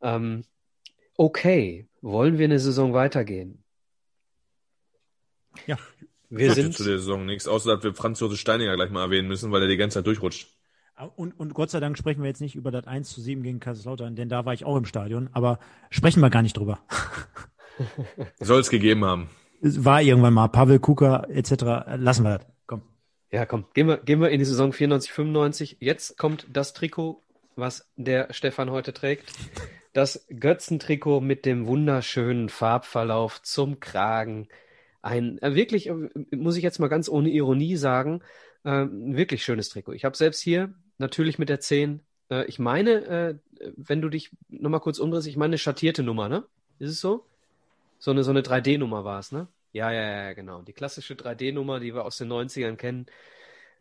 Ähm, 0.00 0.44
okay, 1.16 1.88
wollen 2.00 2.38
wir 2.38 2.44
eine 2.44 2.60
Saison 2.60 2.94
weitergehen? 2.94 3.64
Ja. 5.66 5.76
Wir 6.30 6.52
sind 6.52 6.74
zu 6.74 6.84
der 6.84 6.98
Saison 6.98 7.24
nichts, 7.24 7.48
außer 7.48 7.74
dass 7.74 7.84
wir 7.84 7.94
Franz 7.94 8.20
Josef 8.20 8.38
Steininger 8.38 8.76
gleich 8.76 8.90
mal 8.90 9.02
erwähnen 9.02 9.28
müssen, 9.28 9.50
weil 9.50 9.62
er 9.62 9.68
die 9.68 9.78
ganze 9.78 9.98
Zeit 9.98 10.06
durchrutscht. 10.06 10.48
Und, 11.16 11.38
und 11.38 11.54
Gott 11.54 11.70
sei 11.70 11.80
Dank 11.80 11.96
sprechen 11.96 12.22
wir 12.22 12.28
jetzt 12.28 12.40
nicht 12.40 12.54
über 12.54 12.70
das 12.70 12.86
1 12.86 13.08
zu 13.08 13.20
7 13.20 13.42
gegen 13.42 13.60
Kaiserslautern, 13.60 14.16
denn 14.16 14.28
da 14.28 14.44
war 14.44 14.52
ich 14.52 14.64
auch 14.64 14.76
im 14.76 14.84
Stadion, 14.84 15.30
aber 15.32 15.58
sprechen 15.90 16.20
wir 16.20 16.28
gar 16.28 16.42
nicht 16.42 16.56
drüber. 16.56 16.80
Soll 18.40 18.60
es 18.60 18.68
gegeben 18.68 19.04
haben. 19.04 19.30
War 19.60 20.02
irgendwann 20.02 20.34
mal 20.34 20.48
Pavel 20.48 20.78
Kuka 20.78 21.24
etc. 21.30 21.52
Lassen 21.96 22.24
wir 22.24 22.38
das. 22.38 22.46
Komm. 22.66 22.82
Ja, 23.30 23.44
komm, 23.44 23.66
gehen 23.74 23.88
wir, 23.88 23.98
gehen 23.98 24.20
wir 24.20 24.30
in 24.30 24.38
die 24.38 24.44
Saison 24.44 24.72
94, 24.72 25.12
95. 25.12 25.76
Jetzt 25.80 26.16
kommt 26.16 26.46
das 26.52 26.72
Trikot, 26.72 27.22
was 27.56 27.90
der 27.96 28.32
Stefan 28.32 28.70
heute 28.70 28.92
trägt. 28.92 29.32
Das 29.92 30.26
Götzentrikot 30.28 31.20
mit 31.20 31.44
dem 31.44 31.66
wunderschönen 31.66 32.48
Farbverlauf 32.48 33.42
zum 33.42 33.80
Kragen. 33.80 34.48
Ein 35.02 35.38
äh, 35.42 35.54
wirklich, 35.54 35.88
äh, 35.88 35.94
muss 36.30 36.56
ich 36.56 36.62
jetzt 36.62 36.78
mal 36.78 36.88
ganz 36.88 37.08
ohne 37.08 37.30
Ironie 37.30 37.76
sagen, 37.76 38.20
äh, 38.64 38.82
ein 38.82 39.16
wirklich 39.16 39.42
schönes 39.42 39.68
Trikot. 39.70 39.92
Ich 39.92 40.04
habe 40.04 40.16
selbst 40.16 40.40
hier 40.40 40.72
natürlich 40.98 41.38
mit 41.38 41.48
der 41.48 41.60
10, 41.60 42.00
äh, 42.30 42.44
ich 42.46 42.58
meine, 42.58 43.04
äh, 43.06 43.34
wenn 43.76 44.00
du 44.00 44.08
dich 44.08 44.30
nochmal 44.48 44.80
kurz 44.80 44.98
umdrehst, 44.98 45.26
ich 45.26 45.36
meine 45.36 45.50
eine 45.50 45.58
schattierte 45.58 46.02
Nummer, 46.02 46.28
ne? 46.28 46.44
Ist 46.78 46.90
es 46.90 47.00
so? 47.00 47.26
So 47.98 48.10
eine, 48.10 48.24
so 48.24 48.30
eine 48.30 48.42
3D-Nummer 48.42 49.04
war 49.04 49.18
es, 49.18 49.32
ne? 49.32 49.48
Ja, 49.72 49.92
ja, 49.92 50.24
ja, 50.24 50.32
genau. 50.32 50.62
Die 50.62 50.72
klassische 50.72 51.14
3D-Nummer, 51.14 51.80
die 51.80 51.94
wir 51.94 52.04
aus 52.04 52.16
den 52.18 52.28
90ern 52.28 52.76
kennen. 52.76 53.06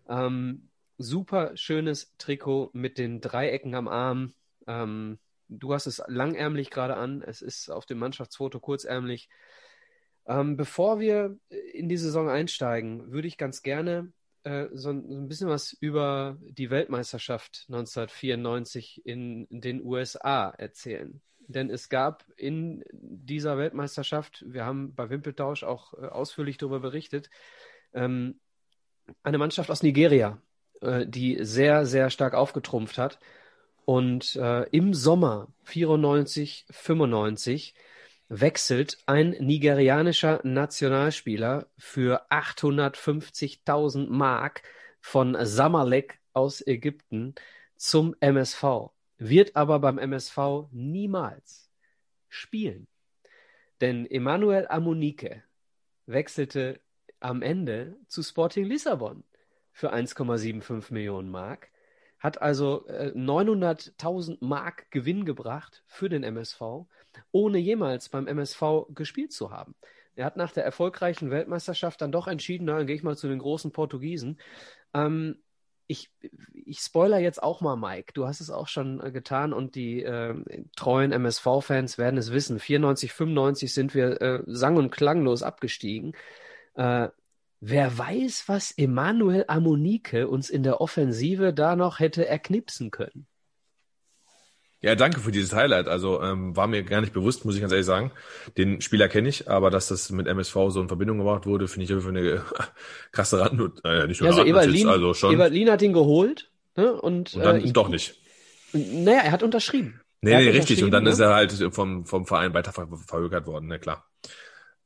Ähm, 0.09 0.69
super 0.97 1.55
schönes 1.55 2.15
Trikot 2.17 2.71
mit 2.73 2.97
den 2.97 3.21
Dreiecken 3.21 3.75
am 3.75 3.87
Arm. 3.87 4.33
Ähm, 4.65 5.19
du 5.47 5.73
hast 5.73 5.87
es 5.87 6.01
langärmlich 6.07 6.69
gerade 6.69 6.97
an. 6.97 7.21
Es 7.21 7.41
ist 7.41 7.69
auf 7.69 7.85
dem 7.85 7.99
Mannschaftsfoto 7.99 8.59
kurzärmlich. 8.59 9.29
Ähm, 10.25 10.57
bevor 10.57 10.99
wir 10.99 11.37
in 11.73 11.87
die 11.87 11.97
Saison 11.97 12.29
einsteigen, 12.29 13.11
würde 13.11 13.27
ich 13.27 13.37
ganz 13.37 13.61
gerne 13.61 14.11
äh, 14.43 14.67
so, 14.73 14.89
ein, 14.89 15.09
so 15.09 15.17
ein 15.17 15.27
bisschen 15.27 15.49
was 15.49 15.73
über 15.73 16.37
die 16.41 16.69
Weltmeisterschaft 16.69 17.65
1994 17.69 19.05
in 19.05 19.47
den 19.49 19.81
USA 19.83 20.49
erzählen. 20.49 21.21
Denn 21.47 21.69
es 21.69 21.89
gab 21.89 22.25
in 22.35 22.83
dieser 22.91 23.57
Weltmeisterschaft, 23.57 24.43
wir 24.47 24.65
haben 24.65 24.93
bei 24.93 25.09
Wimpeltausch 25.09 25.63
auch 25.63 25.93
äh, 25.93 26.07
ausführlich 26.07 26.57
darüber 26.57 26.79
berichtet, 26.79 27.29
ähm, 27.93 28.39
eine 29.23 29.37
Mannschaft 29.37 29.71
aus 29.71 29.83
Nigeria, 29.83 30.41
äh, 30.81 31.05
die 31.07 31.37
sehr, 31.41 31.85
sehr 31.85 32.09
stark 32.09 32.33
aufgetrumpft 32.33 32.97
hat. 32.97 33.19
Und 33.85 34.35
äh, 34.35 34.63
im 34.71 34.93
Sommer 34.93 35.47
94, 35.63 36.65
95 36.69 37.73
wechselt 38.29 38.97
ein 39.05 39.29
nigerianischer 39.39 40.41
Nationalspieler 40.43 41.67
für 41.77 42.29
850.000 42.29 44.09
Mark 44.09 44.63
von 44.99 45.37
Samalek 45.39 46.19
aus 46.33 46.65
Ägypten 46.65 47.35
zum 47.77 48.15
MSV, 48.19 48.89
wird 49.17 49.55
aber 49.55 49.79
beim 49.79 49.97
MSV 49.97 50.67
niemals 50.71 51.69
spielen. 52.29 52.87
Denn 53.81 54.09
Emmanuel 54.09 54.67
Amunike 54.67 55.43
wechselte 56.05 56.79
am 57.19 57.41
Ende 57.41 57.97
zu 58.07 58.23
Sporting 58.23 58.65
Lissabon 58.65 59.23
für 59.71 59.93
1,75 59.93 60.93
Millionen 60.93 61.29
Mark, 61.29 61.69
hat 62.19 62.41
also 62.41 62.87
äh, 62.87 63.11
900.000 63.15 64.37
Mark 64.39 64.89
Gewinn 64.89 65.25
gebracht 65.25 65.83
für 65.85 66.09
den 66.09 66.23
MSV, 66.23 66.61
ohne 67.31 67.57
jemals 67.59 68.09
beim 68.09 68.27
MSV 68.27 68.87
gespielt 68.89 69.31
zu 69.31 69.51
haben. 69.51 69.75
Er 70.15 70.25
hat 70.25 70.35
nach 70.35 70.51
der 70.51 70.65
erfolgreichen 70.65 71.29
Weltmeisterschaft 71.29 72.01
dann 72.01 72.11
doch 72.11 72.27
entschieden, 72.27 72.65
na, 72.65 72.77
dann 72.77 72.87
gehe 72.87 72.95
ich 72.95 73.03
mal 73.03 73.17
zu 73.17 73.27
den 73.27 73.37
großen 73.37 73.71
Portugiesen. 73.71 74.39
Ähm, 74.95 75.43
ich, 75.87 76.11
ich 76.53 76.79
spoiler 76.79 77.19
jetzt 77.19 77.41
auch 77.41 77.61
mal, 77.61 77.75
Mike. 77.75 78.13
Du 78.13 78.27
hast 78.27 78.41
es 78.41 78.49
auch 78.49 78.67
schon 78.67 79.01
äh, 79.01 79.11
getan 79.11 79.53
und 79.53 79.75
die 79.75 80.03
äh, 80.03 80.35
treuen 80.75 81.11
MSV-Fans 81.11 81.97
werden 81.97 82.17
es 82.17 82.31
wissen. 82.31 82.59
94, 82.59 83.13
95 83.13 83.73
sind 83.73 83.95
wir 83.95 84.21
äh, 84.21 84.43
sang- 84.45 84.77
und 84.77 84.91
klanglos 84.91 85.43
abgestiegen. 85.43 86.13
Äh, 86.75 87.09
wer 87.59 87.97
weiß, 87.97 88.43
was 88.47 88.71
Emanuel 88.71 89.45
Amonike 89.47 90.27
uns 90.27 90.49
in 90.49 90.63
der 90.63 90.81
Offensive 90.81 91.53
da 91.53 91.75
noch 91.75 91.99
hätte 91.99 92.27
erknipsen 92.27 92.91
können. 92.91 93.27
Ja, 94.81 94.93
danke 94.95 95.19
für 95.19 95.31
dieses 95.31 95.53
Highlight. 95.53 95.87
Also 95.87 96.21
ähm, 96.21 96.55
war 96.55 96.67
mir 96.67 96.83
gar 96.83 97.01
nicht 97.01 97.13
bewusst, 97.13 97.45
muss 97.45 97.55
ich 97.55 97.61
ganz 97.61 97.71
ehrlich 97.71 97.87
sagen. 97.87 98.11
Den 98.57 98.79
Spieler 98.81 99.07
kenne 99.07 99.27
ich, 99.27 99.49
aber 99.49 99.71
dass 99.71 99.87
das 99.87 100.11
mit 100.11 100.27
MSV 100.27 100.53
so 100.69 100.81
in 100.81 100.87
Verbindung 100.87 101.17
gebracht 101.17 101.47
wurde, 101.47 101.67
finde 101.67 101.85
ich 101.85 101.89
irgendwie 101.89 102.09
eine 102.09 102.43
krasse 103.11 103.39
Rand, 103.39 103.81
äh, 103.83 104.05
nicht 104.05 104.21
nur 104.21 104.29
Ja, 104.29 104.35
also 104.35 104.45
Eberlin, 104.45 104.87
also 104.87 105.13
schon. 105.15 105.33
Eberlin 105.33 105.71
hat 105.71 105.81
ihn 105.81 105.93
geholt 105.93 106.51
ne? 106.75 106.93
und, 106.93 107.33
und 107.33 107.43
dann 107.43 107.63
äh, 107.63 107.71
doch 107.71 107.89
nicht. 107.89 108.15
Naja, 108.73 109.21
er 109.21 109.31
hat 109.31 109.41
unterschrieben. 109.41 110.01
Nee, 110.21 110.35
nee, 110.35 110.49
richtig. 110.49 110.83
Und 110.83 110.91
dann 110.91 111.07
unterschrieben, 111.07 111.47
ist 111.47 111.59
er 111.59 111.63
halt 111.63 111.73
vom, 111.75 112.05
vom 112.05 112.27
Verein 112.27 112.53
weiter 112.53 112.71
ver 112.71 112.87
verhökert 113.07 113.47
worden, 113.47 113.67
ne, 113.67 113.79
klar. 113.79 114.06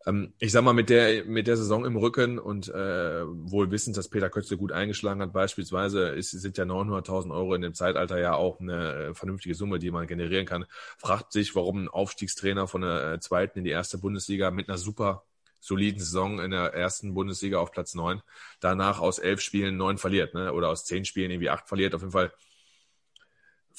Ähm, 0.06 0.34
ich 0.40 0.52
sag 0.52 0.64
mal, 0.64 0.74
mit 0.74 0.90
der, 0.90 1.26
mit 1.26 1.48
der 1.48 1.58
Saison 1.58 1.86
im 1.86 1.96
Rücken 1.96 2.40
und 2.40 2.70
äh, 2.70 3.24
wohl 3.26 3.72
wissend, 3.72 3.98
dass 3.98 4.10
Peter 4.10 4.30
Kötze 4.30 4.58
gut 4.58 4.72
eingeschlagen 4.72 5.22
hat, 5.22 5.34
beispielsweise, 5.34 6.10
ist, 6.10 6.32
sind 6.32 6.58
ja 6.58 6.66
900.000 6.66 7.32
Euro 7.32 7.54
in 7.54 7.62
dem 7.62 7.74
Zeitalter 7.74 8.20
ja 8.20 8.34
auch 8.34 8.60
eine 8.60 8.94
äh, 8.94 9.14
vernünftige 9.14 9.56
Summe, 9.56 9.80
die 9.80 9.92
man 9.92 10.08
generieren 10.08 10.46
kann. 10.46 10.66
Fragt 10.98 11.32
sich, 11.32 11.56
warum 11.56 11.84
ein 11.84 11.90
Aufstiegstrainer 11.90 12.68
von 12.68 12.82
der 12.82 13.14
äh, 13.14 13.20
zweiten 13.20 13.60
in 13.60 13.66
die 13.66 13.72
erste 13.72 13.98
Bundesliga 13.98 14.52
mit 14.52 14.70
einer 14.70 14.78
super 14.78 15.24
soliden 15.60 16.00
Saison 16.00 16.40
in 16.40 16.52
der 16.52 16.74
ersten 16.74 17.14
Bundesliga 17.14 17.60
auf 17.60 17.72
Platz 17.72 17.94
neun 17.94 18.22
danach 18.60 19.00
aus 19.00 19.20
elf 19.20 19.42
Spielen 19.42 19.78
neun 19.78 19.98
verliert, 20.00 20.34
ne? 20.34 20.52
oder 20.54 20.70
aus 20.70 20.86
zehn 20.86 21.06
Spielen 21.06 21.32
irgendwie 21.32 21.52
acht 21.52 21.68
verliert. 21.68 21.94
Auf 21.94 22.02
jeden 22.02 22.12
Fall 22.12 22.32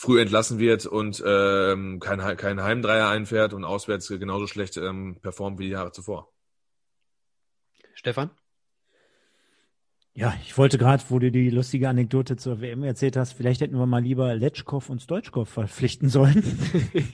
früh 0.03 0.21
entlassen 0.21 0.59
wird 0.59 0.85
und 0.85 1.23
ähm, 1.25 2.01
kein, 2.01 2.37
kein 2.37 2.61
Heimdreier 2.61 3.09
einfährt 3.09 3.53
und 3.55 3.63
auswärts 3.63 4.09
genauso 4.09 4.49
schlecht 4.49 4.77
ähm, 4.77 5.21
performt 5.23 5.61
wie 5.61 5.67
die 5.67 5.71
Jahre 5.71 5.93
zuvor. 5.93 6.33
Stefan? 7.95 8.33
Ja, 10.15 10.35
ich 10.45 10.59
wollte 10.59 10.77
gerade, 10.77 11.03
wo 11.09 11.19
du 11.19 11.31
die 11.31 11.49
lustige 11.49 11.89
Anekdote 11.89 12.37
zur 12.37 12.61
WM 12.61 12.83
erzählt 12.83 13.17
hast, 13.17 13.33
vielleicht 13.33 13.63
hätten 13.63 13.79
wir 13.79 13.87
mal 13.87 14.03
lieber 14.03 14.35
Letschkow 14.35 14.91
und 14.91 15.01
Stoichkov 15.01 15.49
verpflichten 15.49 16.11
sollen, 16.11 16.43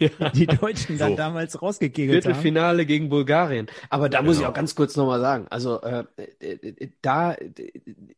ja. 0.00 0.08
die 0.34 0.46
Deutschen 0.48 0.98
dann 0.98 1.12
So. 1.12 1.16
damals 1.16 1.62
rausgekegelt 1.62 2.24
haben. 2.24 2.34
Viertelfinale 2.34 2.86
gegen 2.86 3.08
Bulgarien. 3.08 3.68
Aber 3.88 4.08
da 4.08 4.20
muss 4.20 4.34
ich 4.34 4.38
Genau. 4.40 4.50
auch 4.50 4.54
ganz 4.54 4.74
kurz 4.74 4.96
nochmal 4.96 5.20
sagen, 5.20 5.46
also 5.48 5.80
äh, 5.80 6.04
äh, 6.40 6.54
äh, 6.54 6.88
da 7.00 7.36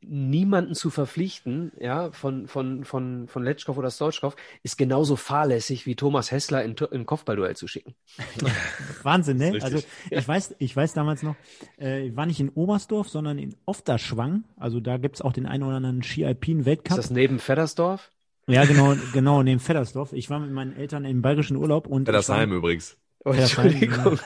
niemanden 0.00 0.74
zu 0.74 0.88
verpflichten, 0.88 1.72
ja, 1.78 2.10
von, 2.12 2.48
von, 2.48 2.84
von, 2.84 3.28
von 3.28 3.44
Letschkow 3.44 3.76
oder 3.76 3.90
Stoichkov, 3.90 4.34
ist 4.62 4.78
genauso 4.78 5.16
fahrlässig 5.16 5.84
wie 5.84 5.94
Thomas 5.94 6.30
Hessler 6.30 6.64
in, 6.64 6.74
in 6.90 7.04
Kopfballduell 7.04 7.54
zu 7.54 7.68
schicken. 7.68 7.94
Wahnsinn, 9.02 9.36
ne? 9.36 9.58
Also 9.60 9.82
ich 10.10 10.26
weiß, 10.26 10.54
ich 10.58 10.74
weiß 10.74 10.94
damals 10.94 11.22
noch, 11.22 11.36
äh, 11.78 12.06
ich 12.06 12.16
war 12.16 12.24
nicht 12.24 12.40
in 12.40 12.48
Oberstdorf, 12.48 13.10
sondern 13.10 13.38
in 13.38 13.54
Ofterschwang. 13.66 14.44
Also 14.56 14.69
da 14.78 14.98
gibt's 14.98 15.20
auch 15.22 15.32
den 15.32 15.46
einen 15.46 15.64
oder 15.64 15.76
anderen 15.76 16.02
Ski-Alpin 16.04 16.60
Ist 16.64 16.88
das 16.98 17.10
neben 17.10 17.40
Feddersdorf? 17.40 18.12
Ja, 18.46 18.64
genau, 18.64 18.94
genau, 19.12 19.42
neben 19.42 19.58
Feddersdorf. 19.60 20.12
Ich 20.12 20.30
war 20.30 20.38
mit 20.38 20.52
meinen 20.52 20.76
Eltern 20.76 21.04
im 21.04 21.22
bayerischen 21.22 21.56
Urlaub 21.56 21.86
und 21.88 22.06
Ja, 22.06 22.12
das 22.12 22.26
ich 22.26 22.28
war, 22.28 22.38
Heim 22.38 22.52
übrigens. 22.52 22.96
Oh, 23.24 23.32
Ja, 23.32 23.40
Entschuldigung. 23.40 24.18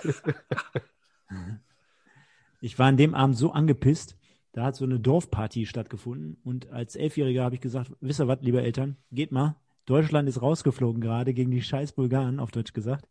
ich 2.61 2.79
war 2.79 2.87
an 2.87 2.97
dem 2.97 3.15
Abend 3.15 3.37
so 3.37 3.53
angepisst, 3.53 4.16
da 4.53 4.65
hat 4.65 4.77
so 4.77 4.85
eine 4.85 5.01
Dorfparty 5.01 5.66
stattgefunden 5.66 6.37
und 6.45 6.71
als 6.71 6.97
Elfjähriger 6.97 7.45
habe 7.45 7.55
ich 7.55 7.61
gesagt, 7.61 7.93
wisst 8.01 8.21
ihr 8.21 8.29
was, 8.29 8.39
liebe 8.41 8.62
Eltern, 8.62 8.97
geht 9.11 9.33
mal, 9.33 9.57
Deutschland 9.87 10.29
ist 10.29 10.41
rausgeflogen 10.41 11.01
gerade 11.01 11.35
gegen 11.35 11.51
die 11.51 11.62
scheiß 11.62 11.93
Bulgaren, 11.93 12.41
auf 12.41 12.51
Deutsch 12.51 12.73
gesagt. 12.73 13.07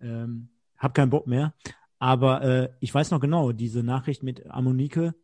Ähm, 0.00 0.48
hab 0.78 0.94
keinen 0.94 1.10
Bock 1.10 1.26
mehr. 1.26 1.54
Aber 1.98 2.42
äh, 2.42 2.68
ich 2.80 2.94
weiß 2.94 3.10
noch 3.10 3.20
genau, 3.20 3.52
diese 3.52 3.82
Nachricht 3.82 4.22
mit 4.22 4.48
Ammonike 4.48 5.14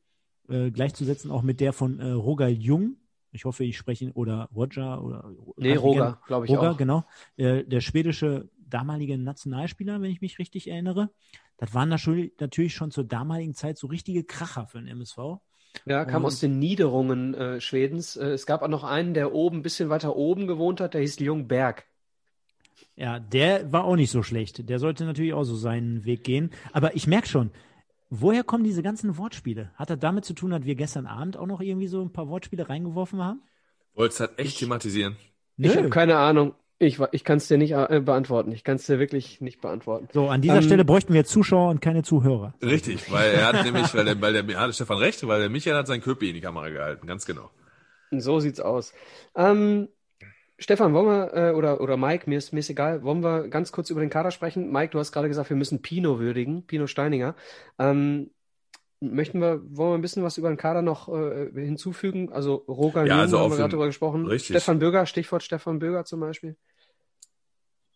äh, 0.50 0.70
gleichzusetzen, 0.70 1.30
auch 1.30 1.42
mit 1.42 1.60
der 1.60 1.72
von 1.72 1.98
äh, 2.00 2.10
Roger 2.10 2.48
Jung. 2.48 2.96
Ich 3.32 3.44
hoffe, 3.44 3.64
ich 3.64 3.76
spreche 3.76 4.06
ihn, 4.06 4.10
oder 4.12 4.48
Roger 4.54 5.02
oder 5.04 5.30
Nee, 5.56 5.76
Roger, 5.76 6.20
glaube 6.26 6.46
ich 6.46 6.50
Roger, 6.52 6.72
auch. 6.72 6.76
genau. 6.76 7.04
Äh, 7.36 7.64
der 7.64 7.80
schwedische 7.80 8.48
damalige 8.68 9.16
Nationalspieler, 9.18 10.00
wenn 10.00 10.10
ich 10.10 10.20
mich 10.20 10.38
richtig 10.38 10.68
erinnere. 10.68 11.10
Das 11.56 11.74
waren 11.74 11.88
natürlich 11.88 12.74
schon 12.74 12.90
zur 12.90 13.04
damaligen 13.04 13.54
Zeit 13.54 13.78
so 13.78 13.86
richtige 13.86 14.24
Kracher 14.24 14.66
für 14.66 14.78
den 14.78 14.88
MSV. 14.88 15.18
Ja, 15.86 16.04
kam 16.04 16.22
Und- 16.22 16.26
aus 16.26 16.40
den 16.40 16.58
Niederungen 16.58 17.34
äh, 17.34 17.60
Schwedens. 17.60 18.16
Äh, 18.16 18.30
es 18.30 18.46
gab 18.46 18.62
auch 18.62 18.68
noch 18.68 18.82
einen, 18.82 19.14
der 19.14 19.32
oben, 19.32 19.58
ein 19.58 19.62
bisschen 19.62 19.88
weiter 19.90 20.16
oben 20.16 20.46
gewohnt 20.48 20.80
hat, 20.80 20.94
der 20.94 21.00
hieß 21.02 21.20
Ljungberg. 21.20 21.84
Ja, 22.96 23.18
der 23.20 23.72
war 23.72 23.84
auch 23.84 23.96
nicht 23.96 24.10
so 24.10 24.22
schlecht. 24.22 24.68
Der 24.68 24.78
sollte 24.78 25.04
natürlich 25.04 25.32
auch 25.32 25.44
so 25.44 25.54
seinen 25.54 26.04
Weg 26.04 26.24
gehen. 26.24 26.50
Aber 26.72 26.96
ich 26.96 27.06
merke 27.06 27.28
schon, 27.28 27.50
woher 28.10 28.44
kommen 28.44 28.64
diese 28.64 28.82
ganzen 28.82 29.16
Wortspiele? 29.16 29.70
Hat 29.76 29.90
das 29.90 29.98
damit 29.98 30.24
zu 30.24 30.34
tun, 30.34 30.50
dass 30.50 30.64
wir 30.64 30.74
gestern 30.74 31.06
Abend 31.06 31.36
auch 31.36 31.46
noch 31.46 31.60
irgendwie 31.60 31.86
so 31.86 32.02
ein 32.02 32.12
paar 32.12 32.28
Wortspiele 32.28 32.68
reingeworfen 32.68 33.22
haben? 33.22 33.42
Wolltest 33.94 34.20
du 34.20 34.24
das 34.26 34.38
echt 34.38 34.58
thematisieren? 34.58 35.16
Ich 35.56 35.72
Nö. 35.74 35.78
habe 35.78 35.90
keine 35.90 36.16
Ahnung. 36.16 36.54
Ich, 36.78 36.98
ich 37.12 37.24
kann 37.24 37.36
es 37.36 37.46
dir 37.46 37.58
nicht 37.58 37.72
äh, 37.72 38.00
beantworten. 38.02 38.52
Ich 38.52 38.64
kann 38.64 38.76
es 38.76 38.86
dir 38.86 38.98
wirklich 38.98 39.42
nicht 39.42 39.60
beantworten. 39.60 40.08
So, 40.12 40.28
an 40.28 40.40
dieser 40.40 40.56
Ähm, 40.56 40.62
Stelle 40.62 40.84
bräuchten 40.86 41.12
wir 41.12 41.24
Zuschauer 41.26 41.68
und 41.70 41.80
keine 41.82 42.02
Zuhörer. 42.02 42.54
Richtig, 42.62 43.12
weil 43.12 43.32
er 43.32 43.48
hat 43.48 43.64
nämlich, 43.64 43.94
weil 43.94 44.06
der, 44.06 44.20
weil 44.20 44.32
der, 44.42 44.58
hatte 44.58 44.72
Stefan 44.72 44.96
recht, 44.96 45.26
weil 45.26 45.40
der 45.40 45.50
Michael 45.50 45.76
hat 45.76 45.86
sein 45.86 46.00
Köpi 46.00 46.30
in 46.30 46.34
die 46.34 46.40
Kamera 46.40 46.70
gehalten, 46.70 47.06
ganz 47.06 47.26
genau. 47.26 47.50
So 48.10 48.40
sieht's 48.40 48.60
aus. 48.60 48.94
Ähm, 49.36 49.88
Stefan, 50.62 50.92
wollen 50.92 51.06
wir, 51.06 51.34
äh, 51.34 51.52
oder, 51.52 51.80
oder 51.80 51.96
Mike, 51.96 52.28
mir 52.28 52.36
ist, 52.36 52.52
mir 52.52 52.60
ist 52.60 52.68
egal, 52.68 53.02
wollen 53.02 53.22
wir 53.22 53.48
ganz 53.48 53.72
kurz 53.72 53.88
über 53.88 54.00
den 54.00 54.10
Kader 54.10 54.30
sprechen? 54.30 54.70
Mike, 54.70 54.92
du 54.92 54.98
hast 54.98 55.10
gerade 55.10 55.26
gesagt, 55.26 55.48
wir 55.48 55.56
müssen 55.56 55.80
Pino 55.80 56.18
würdigen, 56.20 56.66
Pino 56.66 56.86
Steininger. 56.86 57.34
Ähm, 57.78 58.30
möchten 59.00 59.40
wir, 59.40 59.62
wollen 59.74 59.92
wir 59.92 59.94
ein 59.94 60.02
bisschen 60.02 60.22
was 60.22 60.36
über 60.36 60.48
den 60.50 60.58
Kader 60.58 60.82
noch 60.82 61.08
äh, 61.08 61.50
hinzufügen? 61.54 62.30
Also 62.30 62.56
Roger 62.68 63.06
Ja, 63.06 63.20
also 63.20 63.38
haben 63.38 63.50
wir 63.50 63.56
gerade 63.56 63.70
drüber 63.70 63.86
gesprochen. 63.86 64.26
richtig. 64.26 64.48
Stefan 64.54 64.78
Bürger, 64.78 65.06
Stichwort 65.06 65.42
Stefan 65.42 65.78
Bürger 65.78 66.04
zum 66.04 66.20
Beispiel. 66.20 66.56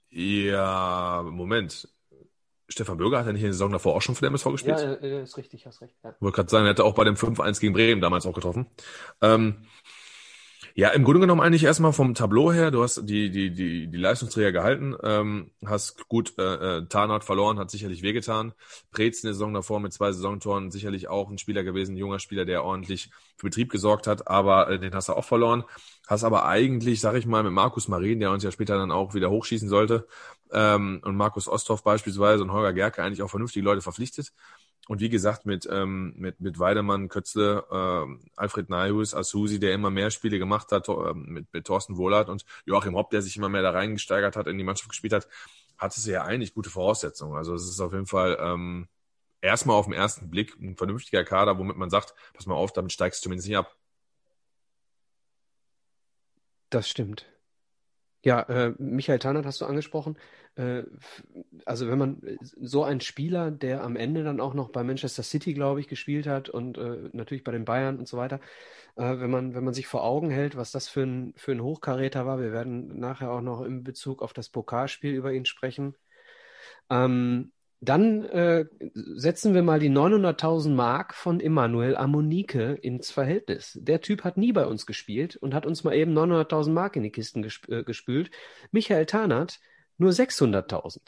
Ja, 0.09 1.23
Moment. 1.23 1.89
Stefan 2.69 2.97
Bürger 2.97 3.19
hat 3.19 3.27
ja 3.27 3.33
nicht 3.33 3.43
in 3.43 3.49
der 3.49 3.53
Saison 3.53 3.73
davor 3.73 3.95
auch 3.95 4.01
schon 4.01 4.15
für 4.15 4.23
den 4.23 4.29
MSV 4.29 4.47
gespielt? 4.53 4.81
Ja, 4.81 4.95
äh, 4.95 5.23
ist 5.23 5.37
richtig, 5.37 5.67
hast 5.67 5.83
recht. 5.83 5.97
Ja. 6.03 6.11
Ich 6.17 6.23
wollte 6.23 6.37
gerade 6.37 6.51
sagen, 6.51 6.65
er 6.65 6.71
hatte 6.71 6.85
auch 6.85 6.95
bei 6.95 7.05
dem 7.05 7.17
5-1 7.17 7.61
gegen 7.61 7.75
Bremen 7.75 8.01
damals 8.01 8.25
auch 8.25 8.33
getroffen. 8.33 8.67
Ähm, 9.21 9.67
ja, 10.77 10.89
im 10.89 11.05
Grunde 11.05 11.21
genommen 11.21 11.41
eigentlich 11.41 11.63
erstmal 11.63 11.93
vom 11.93 12.15
Tableau 12.15 12.53
her, 12.53 12.73
du 12.73 12.83
hast 12.83 13.09
die, 13.09 13.31
die, 13.31 13.53
die, 13.53 13.87
die 13.87 13.97
Leistungsträger 13.97 14.51
gehalten, 14.51 14.97
ähm, 15.05 15.53
hast 15.65 16.09
gut, 16.09 16.35
äh, 16.37 16.79
äh, 16.79 16.87
Tarnat 16.89 17.23
verloren, 17.23 17.61
hat 17.61 17.71
sicherlich 17.71 18.03
wehgetan. 18.03 18.55
Preetz 18.91 19.23
in 19.23 19.29
der 19.29 19.35
Saison 19.35 19.55
davor 19.55 19.79
mit 19.79 19.93
zwei 19.93 20.11
Saisontoren 20.11 20.73
sicherlich 20.73 21.07
auch 21.07 21.31
ein 21.31 21.39
Spieler 21.39 21.63
gewesen, 21.63 21.95
ein 21.95 21.99
junger 21.99 22.19
Spieler, 22.19 22.45
der 22.45 22.65
ordentlich 22.65 23.11
für 23.37 23.47
Betrieb 23.47 23.71
gesorgt 23.71 24.09
hat, 24.09 24.27
aber 24.27 24.69
äh, 24.69 24.81
den 24.81 24.93
hast 24.95 25.09
du 25.09 25.13
auch 25.13 25.25
verloren. 25.25 25.63
Hast 26.09 26.25
aber 26.25 26.45
eigentlich, 26.45 27.01
sag 27.01 27.15
ich 27.15 27.25
mal, 27.25 27.45
mit 27.45 27.53
Markus 27.53 27.87
Marin, 27.87 28.19
der 28.19 28.33
uns 28.33 28.43
ja 28.43 28.51
später 28.51 28.77
dann 28.77 28.91
auch 28.91 29.15
wieder 29.15 29.31
hochschießen 29.31 29.69
sollte, 29.69 30.09
ähm, 30.53 31.01
und 31.05 31.17
Markus 31.17 31.47
Osthoff 31.47 31.85
beispielsweise 31.85 32.43
und 32.43 32.51
Holger 32.51 32.73
Gerke 32.73 33.01
eigentlich 33.01 33.23
auch 33.23 33.31
vernünftige 33.31 33.65
Leute 33.65 33.81
verpflichtet. 33.81 34.33
Und 34.87 35.01
wie 35.01 35.09
gesagt, 35.09 35.47
mit, 35.47 35.67
ähm, 35.71 36.13
mit, 36.17 36.41
mit 36.41 36.59
Weidemann, 36.59 37.09
Kötzle, 37.09 37.65
ähm, 37.71 38.21
Alfred 38.37 38.69
Nahus, 38.69 39.15
Asusi, 39.15 39.59
der 39.59 39.73
immer 39.73 39.91
mehr 39.91 40.11
Spiele 40.11 40.39
gemacht 40.39 40.73
hat, 40.73 40.89
ähm, 40.89 41.25
mit, 41.27 41.53
mit 41.53 41.67
Thorsten 41.67 41.97
Wohlert 41.97 42.29
und 42.29 42.45
Joachim 42.67 42.95
Hopp, 42.95 43.11
der 43.11 43.23
sich 43.23 43.37
immer 43.37 43.49
mehr 43.49 43.63
da 43.63 43.71
reingesteigert 43.71 44.37
hat, 44.37 44.47
in 44.47 44.59
die 44.59 44.65
Mannschaft 44.65 44.91
gespielt 44.91 45.15
hat, 45.15 45.27
hattest 45.79 46.07
du 46.07 46.11
ja 46.11 46.25
eigentlich 46.25 46.53
gute 46.53 46.69
Voraussetzungen. 46.69 47.37
Also 47.37 47.55
es 47.55 47.65
ist 47.65 47.81
auf 47.81 47.93
jeden 47.93 48.07
Fall 48.07 48.37
ähm, 48.39 48.89
erstmal 49.41 49.77
auf 49.77 49.87
den 49.87 49.95
ersten 49.95 50.31
Blick 50.31 50.55
ein 50.61 50.77
vernünftiger 50.77 51.25
Kader, 51.25 51.59
womit 51.59 51.77
man 51.77 51.91
sagt, 51.91 52.15
pass 52.35 52.47
mal 52.47 52.55
auf, 52.55 52.73
damit 52.73 52.93
steigst 52.93 53.21
du 53.21 53.25
zumindest 53.25 53.49
nicht 53.49 53.57
ab. 53.57 53.75
Das 56.69 56.89
stimmt. 56.89 57.27
Ja, 58.25 58.41
äh, 58.43 58.73
Michael 58.79 59.19
Tarnert 59.19 59.45
hast 59.45 59.61
du 59.61 59.67
angesprochen. 59.67 60.17
Äh, 60.57 60.85
also 61.67 61.89
wenn 61.89 61.99
man 61.99 62.23
äh, 62.23 62.37
so 62.41 62.83
ein 62.83 63.01
Spieler, 63.03 63.51
der 63.51 63.83
am 63.85 63.97
Ende 63.97 64.25
dann 64.25 64.41
auch 64.41 64.55
noch 64.55 64.71
bei 64.71 64.83
Manchester 64.83 65.23
City, 65.23 65.53
glaube 65.53 65.81
ich, 65.81 65.89
gespielt 65.89 66.27
hat 66.27 66.49
und 66.49 66.79
äh, 66.79 67.11
natürlich 67.13 67.45
bei 67.45 67.53
den 67.53 67.67
Bayern 67.67 67.99
und 67.99 68.09
so 68.09 68.17
weiter, 68.17 68.41
äh, 68.97 69.19
wenn 69.21 69.31
man, 69.31 69.55
wenn 69.55 69.65
man 69.65 69.75
sich 69.75 69.87
vor 69.89 70.05
Augen 70.05 70.31
hält, 70.31 70.57
was 70.57 70.73
das 70.73 70.89
für 70.89 71.03
ein, 71.03 71.35
für 71.37 71.53
ein 71.53 71.63
Hochkaräter 71.63 72.27
war, 72.27 72.41
wir 72.41 72.53
werden 72.53 72.99
nachher 72.99 73.31
auch 73.33 73.43
noch 73.43 73.63
in 73.63 73.85
Bezug 73.85 74.23
auf 74.23 74.33
das 74.33 74.49
Pokalspiel 74.51 75.15
über 75.15 75.33
ihn 75.33 75.45
sprechen. 75.47 75.95
Ähm, 76.91 77.53
dann 77.85 78.25
äh, 78.25 78.67
setzen 78.93 79.55
wir 79.55 79.63
mal 79.63 79.79
die 79.81 79.91
900.000 79.91 80.71
Mark 80.71 81.15
von 81.15 81.41
Emanuel 81.41 81.97
Amonike 81.97 82.75
ins 82.75 83.11
Verhältnis. 83.11 83.79
Der 83.81 84.01
Typ 84.01 84.25
hat 84.25 84.37
nie 84.37 84.53
bei 84.53 84.67
uns 84.67 84.87
gespielt 84.87 85.37
und 85.37 85.55
hat 85.55 85.67
uns 85.67 85.85
mal 85.85 85.95
eben 85.95 86.17
900.000 86.17 86.71
Mark 86.71 86.97
in 86.97 87.03
die 87.03 87.11
Kisten 87.11 87.43
gesp 87.43 87.69
äh, 87.69 87.83
gespült. 87.83 88.31
Michael 88.71 89.07
Tarnat 89.07 89.61
nur 89.99 90.11
600.000. 90.11 91.01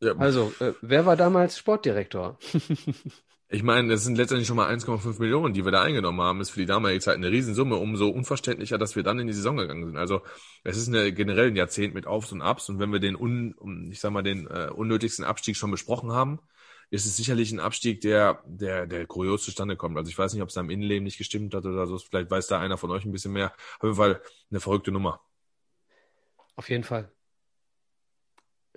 Ja, 0.00 0.14
Also, 0.16 0.52
äh, 0.60 0.72
wer 0.82 1.06
war 1.06 1.16
damals 1.16 1.58
Sportdirektor? 1.58 2.38
Ich 3.48 3.62
meine, 3.62 3.88
das 3.88 4.02
sind 4.02 4.18
letztendlich 4.18 4.48
schon 4.48 4.56
mal 4.56 4.68
1,5 4.68 5.20
Millionen, 5.20 5.54
die 5.54 5.64
wir 5.64 5.70
da 5.70 5.82
eingenommen 5.82 6.20
haben. 6.20 6.40
Ist 6.40 6.50
für 6.50 6.60
die 6.60 6.66
damalige 6.66 7.00
Zeit 7.00 7.14
eine 7.14 7.30
Riesensumme. 7.30 7.76
Umso 7.76 8.08
unverständlicher, 8.08 8.76
dass 8.76 8.96
wir 8.96 9.04
dann 9.04 9.20
in 9.20 9.28
die 9.28 9.32
Saison 9.32 9.56
gegangen 9.56 9.84
sind. 9.86 9.96
Also 9.96 10.22
es 10.64 10.76
ist 10.76 10.88
eine, 10.88 11.12
generell 11.12 11.48
ein 11.48 11.56
Jahrzehnt 11.56 11.94
mit 11.94 12.08
Aufs 12.08 12.32
und 12.32 12.42
Abs. 12.42 12.68
Und 12.68 12.80
wenn 12.80 12.92
wir 12.92 12.98
den, 12.98 13.14
un, 13.14 13.54
ich 13.92 14.00
sag 14.00 14.10
mal, 14.10 14.22
den 14.22 14.48
äh, 14.48 14.70
unnötigsten 14.74 15.24
Abstieg 15.24 15.56
schon 15.56 15.70
besprochen 15.70 16.10
haben, 16.10 16.40
ist 16.90 17.06
es 17.06 17.16
sicherlich 17.16 17.52
ein 17.52 17.60
Abstieg, 17.60 18.00
der, 18.00 18.42
der, 18.46 18.86
der 18.88 19.06
kurios 19.06 19.44
zustande 19.44 19.76
kommt. 19.76 19.96
Also 19.96 20.08
ich 20.10 20.18
weiß 20.18 20.32
nicht, 20.32 20.42
ob 20.42 20.48
es 20.48 20.54
da 20.54 20.60
im 20.60 20.70
Innenleben 20.70 21.04
nicht 21.04 21.18
gestimmt 21.18 21.54
hat 21.54 21.64
oder 21.64 21.86
so. 21.86 21.98
Vielleicht 21.98 22.30
weiß 22.30 22.48
da 22.48 22.58
einer 22.58 22.78
von 22.78 22.90
euch 22.90 23.04
ein 23.04 23.12
bisschen 23.12 23.32
mehr. 23.32 23.52
Auf 23.78 23.84
jeden 23.84 23.96
Fall 23.96 24.20
eine 24.50 24.60
verrückte 24.60 24.90
Nummer. 24.90 25.20
Auf 26.56 26.68
jeden 26.68 26.84
Fall. 26.84 27.12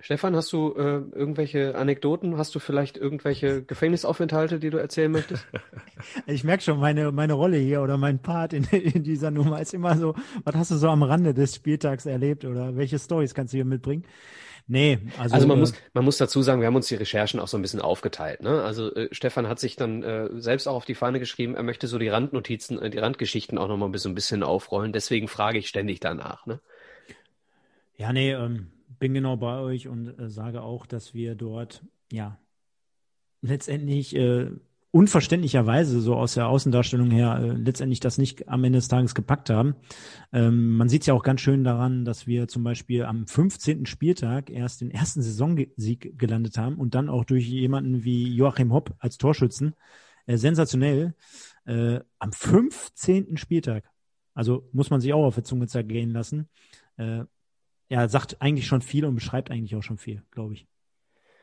Stefan, 0.02 0.36
hast 0.36 0.52
du 0.54 0.74
äh, 0.76 1.02
irgendwelche 1.18 1.76
Anekdoten? 1.76 2.38
Hast 2.38 2.56
du 2.56 2.60
vielleicht 2.60 2.98
irgendwelche 2.98 3.64
Gefängnisaufenthalte, 3.64 4.60
die 4.60 4.70
du 4.70 4.78
erzählen 4.78 5.12
möchtest? 5.12 5.46
Ich 6.26 6.46
merke 6.46 6.64
schon, 6.64 6.80
meine, 6.80 7.12
meine 7.12 7.34
Rolle 7.34 7.58
hier 7.58 7.82
oder 7.82 7.98
mein 7.98 8.20
Part 8.20 8.54
in, 8.54 8.64
in 8.64 9.04
dieser 9.04 9.32
Nummer 9.32 9.60
ist 9.60 9.74
immer 9.74 9.98
so, 9.98 10.16
was 10.46 10.56
hast 10.56 10.72
du 10.72 10.76
so 10.76 10.88
am 10.88 11.04
Rande 11.04 11.34
des 11.34 11.56
Spieltags 11.56 12.06
erlebt 12.06 12.46
oder 12.46 12.78
welche 12.78 12.98
Stories 12.98 13.34
kannst 13.34 13.54
du 13.54 13.58
hier 13.58 13.66
mitbringen? 13.66 14.06
Nee, 14.68 15.00
also, 15.18 15.34
Also 15.34 15.48
man 15.48 15.58
äh, 15.58 15.60
muss, 15.62 15.74
man 15.94 16.06
muss 16.06 16.18
dazu 16.18 16.42
sagen, 16.42 16.62
wir 16.62 16.68
haben 16.68 16.76
uns 16.76 16.88
die 16.88 16.96
Recherchen 16.96 17.40
auch 17.40 17.48
so 17.48 17.58
ein 17.58 17.62
bisschen 17.62 17.82
aufgeteilt. 17.82 18.44
Ne? 18.44 18.62
Also 18.62 18.94
äh, 18.94 19.10
Stefan 19.12 19.48
hat 19.48 19.60
sich 19.60 19.76
dann 19.76 20.04
äh, 20.04 20.30
selbst 20.40 20.68
auch 20.68 20.76
auf 20.76 20.86
die 20.86 20.96
Fahne 20.96 21.20
geschrieben, 21.20 21.56
er 21.56 21.64
möchte 21.64 21.88
so 21.88 21.98
die 21.98 22.08
Randnotizen, 22.08 22.80
äh, 22.80 22.90
die 22.90 23.00
Randgeschichten 23.00 23.58
auch 23.58 23.68
nochmal 23.68 23.98
so 23.98 24.08
ein 24.08 24.16
bisschen 24.16 24.44
aufrollen. 24.44 24.94
Deswegen 24.94 25.28
frage 25.28 25.58
ich 25.58 25.68
ständig 25.68 26.00
danach. 26.00 26.46
Ne? 26.46 26.60
Ja, 27.98 28.14
nee, 28.14 28.32
ähm, 28.32 28.68
bin 29.00 29.14
genau 29.14 29.38
bei 29.38 29.60
euch 29.60 29.88
und 29.88 30.20
äh, 30.20 30.30
sage 30.30 30.62
auch, 30.62 30.86
dass 30.86 31.14
wir 31.14 31.36
dort, 31.36 31.84
ja, 32.12 32.38
letztendlich 33.42 34.16
äh, 34.16 34.52
unverständlicherweise 34.92 36.02
so 36.02 36.16
aus 36.16 36.34
der 36.34 36.48
Außendarstellung 36.48 37.12
her 37.12 37.40
äh, 37.42 37.52
letztendlich 37.52 38.00
das 38.00 38.18
nicht 38.18 38.48
am 38.48 38.64
Ende 38.64 38.80
des 38.80 38.88
Tages 38.88 39.14
gepackt 39.14 39.50
haben. 39.50 39.76
Ähm, 40.34 40.78
man 40.78 40.90
sieht 40.90 41.02
es 41.02 41.08
ja 41.08 41.14
auch 41.14 41.24
ganz 41.24 41.42
schön 41.42 41.64
daran, 41.64 42.06
dass 42.06 42.26
wir 42.26 42.48
zum 42.48 42.64
Beispiel 42.64 43.04
am 43.06 43.28
15. 43.28 43.86
Spieltag 43.86 44.50
erst 44.50 44.82
den 44.82 44.90
ersten 44.90 45.22
Saisonsieg 45.22 46.18
gelandet 46.18 46.58
haben 46.58 46.76
und 46.78 46.96
dann 46.96 47.10
auch 47.10 47.24
durch 47.24 47.48
jemanden 47.48 48.04
wie 48.04 48.34
Joachim 48.34 48.74
Hopp 48.74 48.96
als 49.00 49.18
Torschützen. 49.18 49.76
Äh, 50.26 50.38
sensationell. 50.38 51.14
Äh, 51.66 52.00
am 52.18 52.32
15. 52.32 53.38
Spieltag. 53.38 53.84
Also 54.34 54.68
muss 54.72 54.90
man 54.90 55.02
sich 55.02 55.14
auch 55.14 55.26
auf 55.26 55.36
der 55.36 55.44
Zunge 55.44 55.68
zergehen 55.68 56.12
lassen. 56.12 56.50
Ja, 57.90 58.08
sagt 58.08 58.42
eigentlich 58.42 58.68
schon 58.68 58.82
viel 58.82 59.06
und 59.06 59.16
beschreibt 59.16 59.52
eigentlich 59.52 59.76
auch 59.76 59.84
schon 59.84 59.98
viel, 59.98 60.24
glaube 60.32 60.54
ich. 60.54 60.68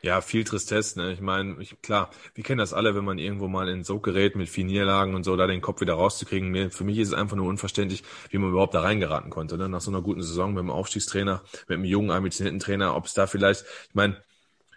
Ja, 0.02 0.20
viel 0.20 0.44
Tristesse, 0.44 1.00
ne? 1.00 1.12
Ich 1.12 1.20
meine, 1.20 1.60
ich, 1.60 1.80
klar, 1.82 2.10
wir 2.34 2.44
kennen 2.44 2.58
das 2.58 2.72
alle, 2.72 2.94
wenn 2.94 3.04
man 3.04 3.18
irgendwo 3.18 3.48
mal 3.48 3.68
in 3.68 3.82
so 3.82 3.98
gerät 3.98 4.36
mit 4.36 4.48
vielen 4.48 4.68
Niederlagen 4.68 5.14
und 5.16 5.24
so, 5.24 5.34
da 5.36 5.48
den 5.48 5.60
Kopf 5.60 5.80
wieder 5.80 5.94
rauszukriegen. 5.94 6.50
Mir, 6.50 6.70
für 6.70 6.84
mich 6.84 6.98
ist 6.98 7.08
es 7.08 7.14
einfach 7.14 7.36
nur 7.36 7.48
unverständlich, 7.48 8.04
wie 8.30 8.38
man 8.38 8.50
überhaupt 8.50 8.74
da 8.74 8.82
reingeraten 8.82 9.30
konnte, 9.30 9.58
ne? 9.58 9.68
Nach 9.68 9.80
so 9.80 9.90
einer 9.90 10.02
guten 10.02 10.22
Saison 10.22 10.54
mit 10.54 10.60
dem 10.60 10.70
Aufstiegstrainer, 10.70 11.42
mit 11.66 11.76
einem 11.78 11.84
jungen, 11.84 12.10
ambitionierten 12.12 12.60
Trainer, 12.60 12.94
ob 12.94 13.06
es 13.06 13.14
da 13.14 13.26
vielleicht, 13.26 13.64
ich 13.88 13.94
meine, 13.94 14.22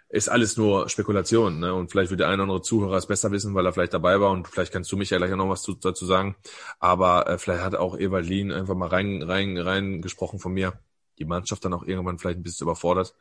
ist 0.08 0.28
alles 0.28 0.56
nur 0.56 0.88
Spekulation, 0.88 1.60
ne? 1.60 1.74
Und 1.74 1.92
vielleicht 1.92 2.10
wird 2.10 2.20
der 2.20 2.26
eine 2.28 2.36
oder 2.36 2.42
andere 2.44 2.62
Zuhörer 2.62 2.96
es 2.96 3.06
besser 3.06 3.30
wissen, 3.30 3.54
weil 3.54 3.66
er 3.66 3.72
vielleicht 3.72 3.94
dabei 3.94 4.20
war 4.20 4.30
und 4.32 4.48
vielleicht 4.48 4.72
kannst 4.72 4.90
du 4.90 4.96
mich 4.96 5.10
ja 5.10 5.18
gleich 5.18 5.30
noch 5.30 5.48
was 5.48 5.62
zu, 5.62 5.74
dazu 5.74 6.06
sagen. 6.06 6.34
Aber 6.80 7.28
äh, 7.28 7.38
vielleicht 7.38 7.62
hat 7.62 7.76
auch 7.76 7.96
Ewald 7.96 8.26
Lien 8.26 8.50
einfach 8.50 8.74
mal 8.74 8.88
rein, 8.88 9.22
rein, 9.22 9.56
rein 9.58 10.02
gesprochen 10.02 10.40
von 10.40 10.52
mir. 10.52 10.80
Die 11.20 11.26
Mannschaft 11.26 11.64
dann 11.64 11.74
auch 11.74 11.84
irgendwann 11.84 12.18
vielleicht 12.18 12.38
ein 12.38 12.42
bisschen 12.42 12.64
überfordert. 12.64 13.14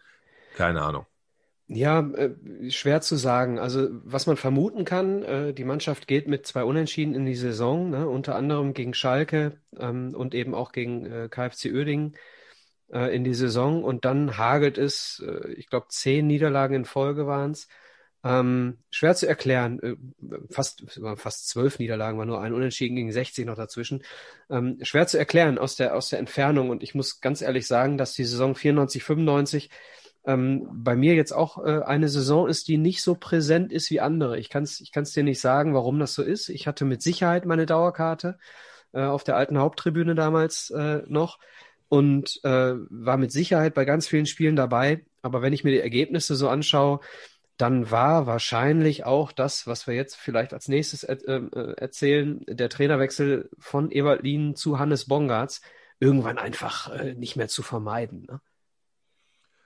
Keine 0.55 0.81
Ahnung. 0.81 1.05
Ja, 1.71 1.99
äh, 2.01 2.71
schwer 2.71 3.01
zu 3.01 3.15
sagen. 3.15 3.59
Also 3.59 3.89
was 4.03 4.25
man 4.25 4.37
vermuten 4.37 4.85
kann, 4.85 5.21
äh, 5.23 5.53
die 5.53 5.63
Mannschaft 5.63 6.07
geht 6.07 6.27
mit 6.27 6.47
zwei 6.47 6.63
Unentschieden 6.63 7.13
in 7.13 7.25
die 7.27 7.35
Saison, 7.35 7.91
ne? 7.91 8.09
unter 8.09 8.35
anderem 8.35 8.73
gegen 8.73 8.95
Schalke 8.95 9.61
ähm, 9.77 10.15
und 10.15 10.33
eben 10.33 10.55
auch 10.55 10.71
gegen 10.71 11.05
äh, 11.05 11.29
KfC 11.29 11.71
Uerdingen 11.71 12.17
äh, 12.91 13.15
in 13.15 13.23
die 13.23 13.35
Saison 13.35 13.83
und 13.83 14.03
dann 14.05 14.37
hagelt 14.37 14.79
es, 14.79 15.23
ich 15.57 15.69
glaube 15.69 15.87
zehn 15.89 16.25
Niederlagen 16.27 16.73
in 16.75 16.85
Folge 16.85 17.27
waren 17.27 17.51
es. 17.51 17.67
Ähm, 18.23 18.77
schwer 18.89 19.15
zu 19.15 19.27
erklären, 19.27 19.79
äh, 19.81 19.95
fast, 20.49 20.83
fast 21.15 21.47
zwölf 21.47 21.79
Niederlagen, 21.79 22.17
war 22.17 22.25
nur 22.25 22.41
ein 22.41 22.53
Unentschieden 22.53 22.95
gegen 22.95 23.11
60 23.11 23.45
noch 23.45 23.55
dazwischen. 23.55 24.03
Ähm, 24.49 24.77
schwer 24.81 25.07
zu 25.07 25.17
erklären 25.17 25.57
aus 25.57 25.77
der, 25.77 25.95
aus 25.95 26.09
der 26.09 26.19
Entfernung 26.19 26.69
und 26.69 26.83
ich 26.83 26.95
muss 26.95 27.21
ganz 27.21 27.41
ehrlich 27.41 27.65
sagen, 27.65 27.97
dass 27.97 28.13
die 28.13 28.25
Saison 28.25 28.55
94, 28.55 29.03
95 29.03 29.69
ähm, 30.25 30.67
bei 30.71 30.95
mir 30.95 31.15
jetzt 31.15 31.31
auch 31.31 31.63
äh, 31.63 31.81
eine 31.83 32.09
Saison 32.09 32.47
ist, 32.47 32.67
die 32.67 32.77
nicht 32.77 33.01
so 33.01 33.15
präsent 33.15 33.71
ist 33.71 33.89
wie 33.89 34.01
andere. 34.01 34.37
Ich 34.37 34.49
kann 34.49 34.63
es 34.63 34.81
ich 34.81 34.91
kann's 34.91 35.13
dir 35.13 35.23
nicht 35.23 35.39
sagen, 35.39 35.73
warum 35.73 35.97
das 35.99 36.13
so 36.13 36.21
ist. 36.23 36.49
Ich 36.49 36.67
hatte 36.67 36.83
mit 36.83 37.01
Sicherheit 37.01 37.45
meine 37.45 37.65
Dauerkarte 37.65 38.37
äh, 38.91 39.01
auf 39.01 39.23
der 39.23 39.37
alten 39.37 39.57
Haupttribüne 39.57 40.15
damals 40.15 40.71
äh, 40.71 41.03
noch 41.07 41.39
und 41.87 42.39
äh, 42.43 42.73
war 42.89 43.17
mit 43.17 43.31
Sicherheit 43.31 43.73
bei 43.73 43.85
ganz 43.85 44.07
vielen 44.07 44.25
Spielen 44.25 44.55
dabei. 44.55 45.05
Aber 45.21 45.41
wenn 45.41 45.53
ich 45.53 45.63
mir 45.63 45.71
die 45.71 45.79
Ergebnisse 45.79 46.35
so 46.35 46.49
anschaue, 46.49 46.99
dann 47.59 47.91
war 47.91 48.25
wahrscheinlich 48.25 49.03
auch 49.03 49.33
das, 49.33 49.67
was 49.67 49.85
wir 49.85 49.93
jetzt 49.93 50.15
vielleicht 50.15 50.53
als 50.53 50.69
nächstes 50.69 51.03
er 51.03 51.17
äh, 51.27 51.73
erzählen, 51.73 52.41
der 52.47 52.69
Trainerwechsel 52.69 53.49
von 53.59 53.89
Lien 53.89 54.55
zu 54.55 54.79
Hannes 54.79 55.05
Bongartz 55.05 55.61
irgendwann 55.99 56.37
einfach 56.37 56.89
äh, 56.89 57.15
nicht 57.15 57.35
mehr 57.35 57.49
zu 57.49 57.61
vermeiden. 57.61 58.25
Ne? 58.29 58.39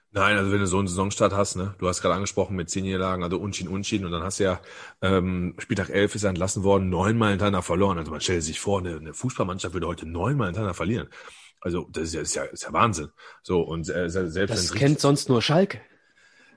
Nein, 0.10 0.38
also 0.38 0.52
wenn 0.52 0.60
du 0.60 0.66
so 0.66 0.80
einen 0.80 0.88
Saisonstart 0.88 1.34
hast, 1.34 1.56
ne, 1.56 1.76
du 1.78 1.88
hast 1.88 2.02
gerade 2.02 2.16
angesprochen 2.16 2.56
mit 2.56 2.70
zehn 2.70 2.84
Niederlagen, 2.84 3.24
also 3.24 3.38
Unschieden, 3.38 3.72
Unschieden, 3.72 4.06
und 4.06 4.12
dann 4.12 4.24
hast 4.24 4.40
du 4.40 4.46
ja, 4.46 4.60
ähm, 5.02 5.56
Spieltag 5.60 5.90
11 5.90 6.16
ist 6.16 6.24
er 6.24 6.30
entlassen 6.30 6.64
worden, 6.64 6.90
neunmal 6.90 7.30
hintereinander 7.30 7.62
verloren. 7.62 8.00
Also 8.00 8.10
man 8.10 8.22
stellt 8.22 8.42
sich 8.42 8.60
vor, 8.60 8.80
eine, 8.80 8.96
eine 8.96 9.14
Fußballmannschaft 9.14 9.76
würde 9.76 9.88
heute 9.88 10.08
neunmal 10.08 10.48
hintereinander 10.48 10.76
verlieren. 10.76 11.10
Also 11.62 11.88
das 11.92 12.06
ist 12.06 12.14
ja, 12.14 12.22
ist 12.22 12.36
ja, 12.36 12.44
ist 12.44 12.64
ja 12.64 12.74
Wahnsinn. 12.74 13.10
So, 13.44 13.62
und 13.62 13.88
äh, 13.90 14.10
selbst 14.10 14.38
Das 14.50 14.74
kennt 14.74 15.00
sonst 15.00 15.30
nur 15.30 15.44
Schalke. 15.44 15.80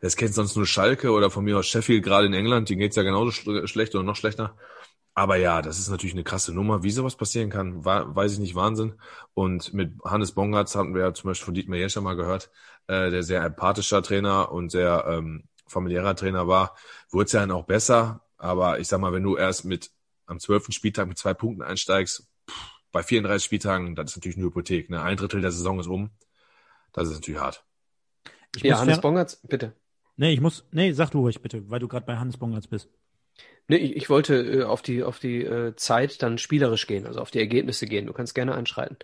Das 0.07 0.15
kennt 0.15 0.35
sonst 0.35 0.55
nur 0.55 0.69
Schalke 0.69 1.11
oder 1.11 1.33
von 1.33 1.43
mir 1.43 1.59
aus 1.59 1.67
Sheffield, 1.67 2.05
gerade 2.05 2.29
in 2.29 2.33
England, 2.33 2.69
die 2.69 2.77
geht's 2.77 2.95
ja 2.95 3.03
genauso 3.03 3.33
schl 3.33 3.67
schlecht 3.67 3.93
oder 3.97 4.05
noch 4.05 4.15
schlechter. 4.15 4.57
Aber 5.15 5.35
ja, 5.35 5.63
das 5.63 5.81
ist 5.81 5.89
natürlich 5.89 6.15
eine 6.15 6.23
krasse 6.23 6.55
Nummer. 6.55 6.85
Wie 6.85 6.93
sowas 6.93 7.17
passieren 7.17 7.51
kann, 7.51 7.85
weiß 7.85 8.35
ich 8.35 8.39
nicht, 8.39 8.55
Wahnsinn. 8.55 9.01
Und 9.35 9.75
mit 9.75 9.95
Hannes 10.05 10.31
Bongartz 10.31 10.77
hatten 10.77 10.95
wir 10.95 11.03
ja 11.03 11.13
zum 11.13 11.27
Beispiel 11.27 11.47
von 11.47 11.55
Dietmar 11.55 11.79
Jescher 11.79 12.03
mal 12.03 12.15
gehört, 12.15 12.53
äh, 12.87 13.11
der 13.11 13.25
sehr 13.25 13.43
empathischer 13.43 14.01
Trainer 14.01 14.53
und 14.53 14.71
sehr 14.71 15.07
ähm, 15.09 15.49
familiärer 15.67 16.15
Trainer 16.15 16.47
war, 16.47 16.77
wurde 17.11 17.25
es 17.25 17.33
ja 17.33 17.41
dann 17.41 17.51
auch 17.51 17.65
besser. 17.65 18.25
Aber 18.37 18.79
ich 18.79 18.87
sag 18.87 19.01
mal, 19.01 19.13
wenn 19.13 19.25
du 19.25 19.37
erst 19.37 19.65
mit 19.65 19.91
am 20.27 20.39
zwölften 20.39 20.71
Spieltag 20.71 21.09
mit 21.09 21.19
zwei 21.19 21.35
Punkten 21.35 21.63
einsteigst, 21.63 22.29
pff, 22.49 22.71
bei 22.93 23.03
34 23.03 23.45
Spieltagen, 23.45 23.97
das 23.97 24.13
ist 24.13 24.19
natürlich 24.19 24.37
eine 24.37 24.47
Hypothek. 24.47 24.89
Ne? 24.89 25.03
Ein 25.03 25.17
Drittel 25.17 25.41
der 25.41 25.51
Saison 25.51 25.81
ist 25.81 25.89
um. 25.89 26.11
Das 26.93 27.09
ist 27.09 27.15
natürlich 27.15 27.41
hart. 27.41 27.65
Ich 28.55 28.63
Ja, 28.63 28.79
Hannes 28.79 29.01
Bongartz, 29.01 29.41
bitte. 29.43 29.75
Nee, 30.17 30.33
ich 30.33 30.41
muss, 30.41 30.65
nee, 30.73 30.93
sag 30.93 31.11
du 31.11 31.21
ruhig 31.21 31.41
bitte, 31.43 31.69
weil 31.71 31.81
du 31.81 31.89
gerade 31.89 32.07
bei 32.07 32.17
Hannes 32.17 32.39
Bongartz 32.39 32.67
bist. 32.67 32.89
Nee, 33.69 33.77
ich, 33.79 33.97
ich 33.97 34.11
wollte 34.11 34.35
äh, 34.37 34.63
auf 34.63 34.83
die, 34.83 35.03
auf 35.03 35.19
die 35.19 35.43
äh, 35.45 35.75
Zeit 35.77 36.23
dann 36.23 36.39
spielerisch 36.39 36.87
gehen, 36.87 37.07
also 37.07 37.21
auf 37.21 37.31
die 37.31 37.41
Ergebnisse 37.41 37.87
gehen. 37.87 38.07
Du 38.07 38.13
kannst 38.13 38.35
gerne 38.35 38.55
einschreiten. 38.55 38.97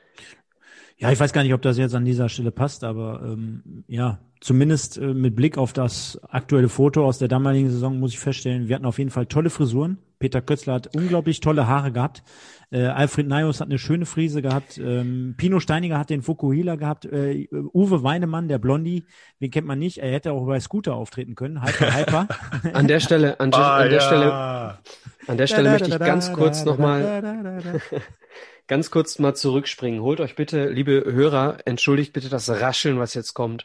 Ja, 1.03 1.11
ich 1.11 1.19
weiß 1.19 1.33
gar 1.33 1.43
nicht, 1.43 1.53
ob 1.53 1.63
das 1.63 1.79
jetzt 1.79 1.97
an 1.97 2.05
dieser 2.05 2.29
Stelle 2.29 2.53
passt, 2.53 2.85
aber 2.85 3.21
ähm, 3.25 3.85
ja, 3.89 4.21
zumindest 4.41 4.99
äh, 4.99 5.15
mit 5.15 5.35
Blick 5.35 5.59
auf 5.59 5.73
das 5.73 6.21
aktuelle 6.29 6.69
Foto 6.69 7.05
aus 7.05 7.19
der 7.19 7.27
damaligen 7.27 7.71
Saison 7.71 7.99
muss 7.99 8.13
ich 8.13 8.21
feststellen, 8.21 8.69
wir 8.69 8.77
hatten 8.77 8.87
auf 8.87 8.99
jeden 8.99 9.11
Fall 9.11 9.27
tolle 9.27 9.51
Frisuren. 9.51 9.99
Peter 10.21 10.41
Kötzler 10.41 10.75
hat 10.75 10.95
unglaublich 10.95 11.41
tolle 11.41 11.67
Haare 11.67 11.91
gehabt. 11.91 12.23
Äh, 12.71 12.85
Alfred 12.85 13.27
Najos 13.27 13.61
hat 13.61 13.67
eine 13.67 13.81
schöne 13.81 14.07
Frise 14.07 14.41
gehabt. 14.43 14.79
Ähm, 14.79 15.35
Pino 15.37 15.59
Steiniger 15.59 15.99
hat 15.99 16.11
den 16.11 16.23
Fukuhila 16.23 16.77
gehabt. 16.77 17.05
Äh, 17.07 17.49
Uwe 17.51 18.05
Weinemann, 18.05 18.47
der 18.47 18.59
Blondie, 18.59 19.05
den 19.41 19.51
kennt 19.51 19.67
man 19.67 19.81
nicht. 19.81 19.99
Er 19.99 20.13
hätte 20.13 20.31
auch 20.31 20.47
bei 20.47 20.61
Scooter 20.61 20.95
auftreten 20.95 21.35
können. 21.35 21.61
Hyper, 21.67 21.97
hyper. 21.97 22.29
An 22.75 22.87
der 22.87 23.01
Stelle, 23.01 23.41
an, 23.41 23.53
Ah, 23.53 23.79
an 23.79 23.89
der 23.91 23.99
ja. 23.99 24.01
Stelle, 24.01 24.79
an 25.27 25.37
der 25.37 25.47
Stelle 25.49 25.71
möchte 25.71 25.89
ich 25.91 25.99
ganz 25.99 26.33
kurz 26.33 26.65
nochmal, 26.65 27.21
mal. 27.21 27.81
ganz 28.67 28.91
kurz 28.91 29.19
mal 29.19 29.35
zurückspringen. 29.35 30.03
Holt 30.03 30.21
euch 30.21 30.35
bitte, 30.35 30.69
liebe 30.69 31.05
Hörer, 31.05 31.59
entschuldigt 31.65 32.13
bitte 32.13 32.29
das 32.29 32.49
Rascheln, 32.49 32.99
was 32.99 33.15
jetzt 33.15 33.35
kommt. 33.35 33.65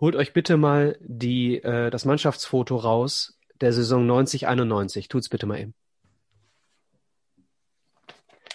Holt 0.00 0.16
euch 0.16 0.32
bitte 0.32 0.56
mal 0.56 0.98
die, 1.00 1.62
äh, 1.62 1.90
das 1.90 2.04
Mannschaftsfoto 2.04 2.76
raus 2.76 3.38
der 3.60 3.72
Saison 3.72 4.06
90-91. 4.06 5.08
Tut's 5.08 5.28
bitte 5.28 5.46
mal 5.46 5.60
eben. 5.60 5.74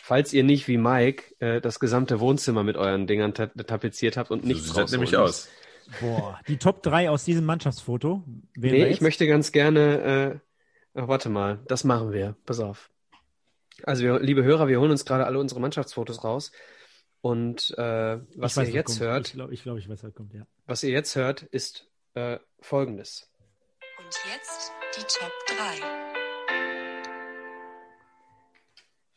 Falls 0.01 0.33
ihr 0.33 0.43
nicht 0.43 0.67
wie 0.67 0.77
Mike 0.77 1.35
äh, 1.39 1.61
das 1.61 1.79
gesamte 1.79 2.19
Wohnzimmer 2.19 2.63
mit 2.63 2.77
euren 2.77 3.05
Dingern 3.05 3.33
ta 3.33 3.45
tapeziert 3.45 4.17
habt 4.17 4.31
und 4.31 4.41
So 4.41 4.47
nichts 4.47 4.63
sieht 4.63 4.71
das 4.71 4.83
rausholen 4.83 5.01
nämlich 5.01 5.17
aus. 5.17 5.49
Boah, 6.01 6.39
die 6.47 6.57
Top 6.57 6.83
3 6.83 7.09
aus 7.09 7.25
diesem 7.25 7.45
Mannschaftsfoto. 7.45 8.23
Nee, 8.55 8.87
ich 8.87 9.01
möchte 9.01 9.27
ganz 9.27 9.51
gerne, 9.51 10.41
äh, 10.95 10.99
ach, 10.99 11.07
warte 11.07 11.29
mal, 11.29 11.59
das 11.67 11.83
machen 11.83 12.11
wir. 12.11 12.35
Pass 12.45 12.59
auf. 12.59 12.89
Also, 13.83 14.03
wir, 14.03 14.19
liebe 14.19 14.43
Hörer, 14.43 14.67
wir 14.67 14.79
holen 14.79 14.91
uns 14.91 15.05
gerade 15.05 15.25
alle 15.25 15.39
unsere 15.39 15.59
Mannschaftsfotos 15.59 16.23
raus. 16.23 16.51
Und 17.21 17.75
äh, 17.77 18.19
was 18.35 18.55
weiß, 18.55 18.69
ihr 18.69 18.73
jetzt 18.73 18.99
kommt. 18.99 19.01
hört, 19.01 19.27
Ich 19.27 19.33
glaube, 19.33 19.53
ich, 19.53 19.63
glaub, 19.63 19.77
ich 19.77 19.89
weiß, 19.89 20.03
was 20.03 20.13
kommt, 20.13 20.33
ja. 20.33 20.47
was 20.65 20.83
ihr 20.83 20.91
jetzt 20.91 21.15
hört, 21.15 21.43
ist 21.43 21.87
äh, 22.13 22.37
folgendes. 22.61 23.29
Und 23.97 24.15
jetzt 24.31 24.71
die 24.95 25.01
Top 25.01 25.31
3. 25.47 26.09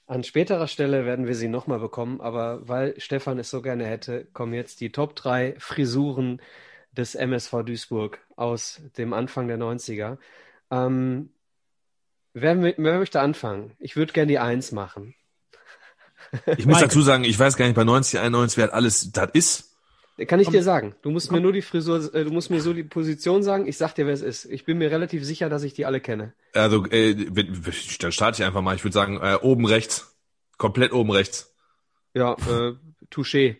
An 0.07 0.25
späterer 0.25 0.67
Stelle 0.67 1.07
werden 1.07 1.27
wir 1.27 1.35
sie 1.35 1.49
nochmal 1.49 1.79
bekommen, 1.79 2.21
aber 2.21 2.69
weil 2.69 2.99
Stefan 3.01 3.39
es 3.39 3.51
so 3.51 3.63
gerne 3.63 3.87
hätte, 3.87 4.27
kommen 4.27 4.53
jetzt 4.53 4.81
die 4.81 4.91
Top 4.91 5.15
3 5.15 5.55
Frisuren 5.59 6.43
des 6.91 7.15
MSV 7.15 7.63
Duisburg 7.65 8.19
aus 8.37 8.83
dem 8.99 9.13
Anfang 9.13 9.49
der 9.49 9.59
90er. 9.59 10.19
Ähm, 10.71 11.31
wer, 12.35 12.61
wer 12.63 12.99
möchte 12.99 13.21
anfangen? 13.21 13.73
Ich 13.79 13.97
würde 13.97 14.13
gerne 14.13 14.29
die 14.29 14.39
Eins 14.39 14.73
machen. 14.73 15.15
Ich 16.57 16.67
muss 16.67 16.81
dazu 16.81 17.03
sagen, 17.03 17.25
ich 17.25 17.39
weiß 17.39 17.57
gar 17.57 17.67
nicht 17.67 17.75
bei 17.75 17.85
90, 17.85 18.21
91, 18.21 18.57
wer 18.57 18.75
alles 18.75 19.13
das 19.13 19.31
ist. 19.33 19.69
Kann 20.27 20.41
ich 20.41 20.49
dir 20.49 20.63
sagen. 20.63 20.95
Du 21.03 21.11
musst 21.11 21.33
mir 21.33 21.41
nur 21.41 21.53
die 21.53 21.63
Frisur, 21.63 22.15
äh, 22.15 22.25
du 22.25 22.31
musst 22.31 22.51
mir 22.51 22.61
so 22.61 22.73
die 22.73 22.85
Position 22.85 23.43
sagen. 23.43 23.67
Ich 23.67 23.77
sag 23.77 23.95
dir, 23.95 24.07
wer 24.07 24.13
es 24.13 24.23
ist. 24.23 24.45
Ich 24.45 24.65
bin 24.65 24.79
mir 24.79 24.91
relativ 24.91 25.25
sicher, 25.25 25.49
dass 25.49 25.63
ich 25.63 25.75
die 25.75 25.87
alle 25.87 26.01
kenne. 26.01 26.33
Also, 26.55 26.87
äh, 26.87 27.15
dann 27.99 28.13
starte 28.13 28.43
ich 28.43 28.47
einfach 28.47 28.61
mal. 28.61 28.77
Ich 28.77 28.85
würde 28.85 28.95
sagen, 28.95 29.19
äh, 29.21 29.39
oben 29.41 29.67
rechts. 29.67 30.17
Komplett 30.59 30.93
oben 30.93 31.11
rechts. 31.11 31.55
Ja, 32.15 32.35
äh, 32.35 32.75
Touché. 33.11 33.57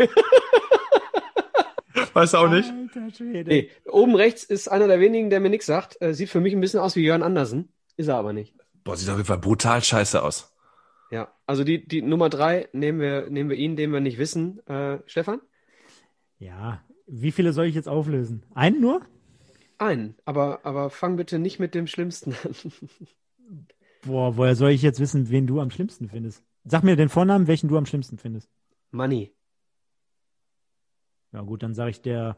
Weißt 2.16 2.34
du 2.34 2.38
auch 2.38 2.50
nicht? 2.50 2.72
Alter 2.72 3.14
Schwede. 3.14 3.52
Nee, 3.52 3.70
oben 3.88 4.16
rechts 4.16 4.46
ist 4.46 4.70
einer 4.70 4.88
der 4.88 5.02
wenigen, 5.02 5.30
der 5.30 5.42
mir 5.42 5.50
nichts 5.50 5.66
sagt. 5.66 6.02
Äh, 6.02 6.14
sieht 6.14 6.30
für 6.30 6.40
mich 6.40 6.54
ein 6.54 6.62
bisschen 6.62 6.80
aus 6.80 6.96
wie 6.96 7.04
Jörn 7.04 7.22
Andersen. 7.22 7.74
Ist 7.98 8.08
er 8.08 8.16
aber 8.16 8.32
nicht. 8.32 8.56
Boah, 8.86 8.96
sieht 8.96 9.10
auf 9.10 9.18
jeden 9.18 9.28
Fall 9.28 9.38
brutal 9.38 9.84
scheiße 9.84 10.24
aus. 10.24 10.56
Ja, 11.12 11.28
also 11.46 11.66
die, 11.66 11.86
die 11.86 12.02
Nummer 12.02 12.30
drei 12.30 12.70
nehmen 12.72 13.02
wir, 13.02 13.30
nehmen 13.30 13.50
wir 13.50 13.58
ihn, 13.58 13.76
den 13.76 13.92
wir 13.92 14.00
nicht 14.00 14.18
wissen. 14.18 14.66
Äh, 14.66 15.00
Stefan? 15.08 15.42
Ja, 16.40 16.82
wie 17.06 17.34
viele 17.34 17.52
soll 17.52 17.66
ich 17.66 17.76
jetzt 17.76 17.90
auflösen? 17.90 18.46
Einen 18.54 18.80
nur? 18.80 19.02
Einen. 19.78 20.16
Aber, 20.24 20.62
aber 20.64 20.92
fang 20.92 21.18
bitte 21.18 21.38
nicht 21.38 21.60
mit 21.60 21.76
dem 21.76 21.86
Schlimmsten 21.86 22.34
an. 22.46 22.56
Boah, 24.06 24.38
woher 24.38 24.56
soll 24.56 24.70
ich 24.70 24.82
jetzt 24.82 25.02
wissen, 25.02 25.30
wen 25.30 25.48
du 25.48 25.60
am 25.60 25.70
schlimmsten 25.70 26.08
findest? 26.08 26.44
Sag 26.64 26.84
mir 26.84 26.96
den 26.96 27.10
Vornamen, 27.10 27.48
welchen 27.48 27.68
du 27.68 27.78
am 27.78 27.86
schlimmsten 27.86 28.18
findest. 28.18 28.50
Money. 28.92 29.34
Ja 31.36 31.41
gut, 31.41 31.62
dann 31.64 31.74
sage 31.76 31.91
ich 31.91 32.02
der, 32.02 32.38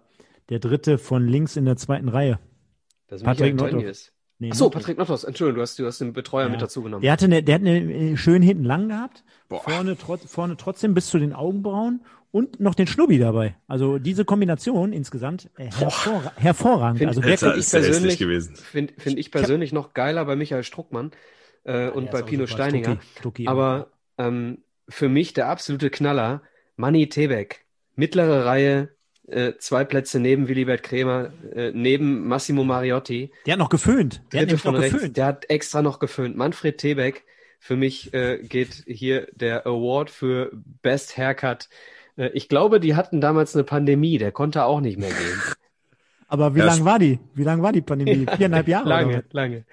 der 0.49 0.59
dritte 0.59 0.97
von 0.97 1.27
links 1.27 1.55
in 1.55 1.65
der 1.65 1.77
zweiten 1.77 2.09
Reihe. 2.09 2.39
Das 3.07 3.21
ist 3.21 3.25
Patrick. 3.25 3.57
Tönnies. 3.57 4.11
Nee, 4.39 4.51
Achso. 4.51 4.69
Patrick 4.69 4.97
Nottos. 4.97 5.23
Entschuldigung, 5.23 5.55
du 5.57 5.61
hast, 5.61 5.79
du 5.79 5.85
hast 5.85 5.99
den 6.01 6.13
Betreuer 6.13 6.45
Ja. 6.45 6.49
mit 6.51 6.61
dazu 6.61 6.83
genommen. 6.83 7.01
Der 7.01 7.11
hatte 7.11 7.25
eine, 7.25 7.41
der 7.41 7.55
hat 7.55 7.61
eine 7.61 8.17
schön 8.17 8.41
hinten 8.41 8.63
lang 8.65 8.89
gehabt, 8.89 9.23
Boah. 9.49 9.61
vorne, 9.61 9.97
trot, 9.97 10.19
vorne 10.21 10.57
trotzdem 10.57 10.93
bis 10.93 11.07
zu 11.07 11.17
den 11.17 11.33
Augenbrauen 11.33 12.01
und 12.31 12.59
noch 12.59 12.75
den 12.75 12.85
Schnubbi 12.87 13.17
dabei. 13.17 13.55
Also 13.67 13.97
diese 13.97 14.25
Kombination 14.25 14.93
insgesamt 14.93 15.49
äh, 15.57 15.71
hervor, 15.71 16.31
hervorragend. 16.35 16.99
Find- 16.99 17.07
also 17.09 17.23
wirklich, 17.23 17.43
Alter, 17.43 17.57
ich 17.57 17.69
der 17.69 17.79
persönlich 17.79 18.17
gewesen. 18.19 18.55
Finde 18.55 18.93
find 18.97 19.17
ich 19.17 19.31
persönlich 19.31 19.73
noch 19.73 19.93
geiler 19.93 20.25
bei 20.25 20.35
Michael 20.35 20.63
Struckmann 20.63 21.11
äh, 21.63 21.89
und 21.89 22.05
der 22.05 22.11
bei 22.11 22.21
Pino 22.21 22.45
super, 22.45 22.53
Steininger. 22.63 22.91
Stucki, 22.91 23.17
Stucki. 23.19 23.47
Aber 23.47 23.87
ähm, 24.19 24.59
für 24.89 25.09
mich 25.09 25.33
der 25.33 25.47
absolute 25.49 25.89
Knaller, 25.89 26.41
Manni 26.75 27.09
Tebeck. 27.09 27.65
Mittlere 27.97 28.45
Reihe, 28.45 28.89
äh, 29.27 29.53
zwei 29.59 29.83
Plätze 29.83 30.19
neben 30.21 30.47
Willibert 30.47 30.83
Krämer, 30.83 31.33
äh, 31.53 31.71
neben 31.73 32.25
Massimo 32.27 32.63
Mariotti. 32.63 33.31
der 33.45 33.53
hat 33.53 33.59
noch 33.59 33.69
geföhnt. 33.69 34.21
Der 34.31 34.41
hat 34.43 34.49
Dritte 34.51 34.61
von 34.61 34.73
noch 34.75 34.81
rechts, 34.81 34.93
geföhnt. 34.93 35.17
der 35.17 35.25
hat 35.25 35.49
extra 35.49 35.81
noch 35.81 35.99
geföhnt. 35.99 36.37
Manfred 36.37 36.77
Tebeck, 36.77 37.25
für 37.59 37.75
mich 37.75 38.13
äh, 38.13 38.37
geht 38.41 38.83
hier 38.87 39.27
der 39.33 39.65
Award 39.67 40.09
für 40.09 40.51
Best 40.81 41.17
Haircut. 41.17 41.67
Äh, 42.15 42.29
ich 42.29 42.47
glaube, 42.47 42.79
die 42.79 42.95
hatten 42.95 43.19
damals 43.19 43.53
eine 43.55 43.65
Pandemie, 43.65 44.17
der 44.17 44.31
konnte 44.31 44.63
auch 44.63 44.79
nicht 44.79 44.97
mehr 44.97 45.09
gehen. 45.09 45.41
Aber 46.29 46.55
wie 46.55 46.59
Ja, 46.59 46.65
lang 46.65 46.83
war 46.85 46.99
die? 46.99 47.19
Wie 47.35 47.43
lang 47.43 47.61
war 47.63 47.71
die 47.71 47.81
Pandemie? 47.81 48.25
Viereinhalb 48.35 48.67
Jahre? 48.67 48.85
oder 48.85 48.95
lange, 49.01 49.17
was? 49.17 49.23
lange. 49.33 49.65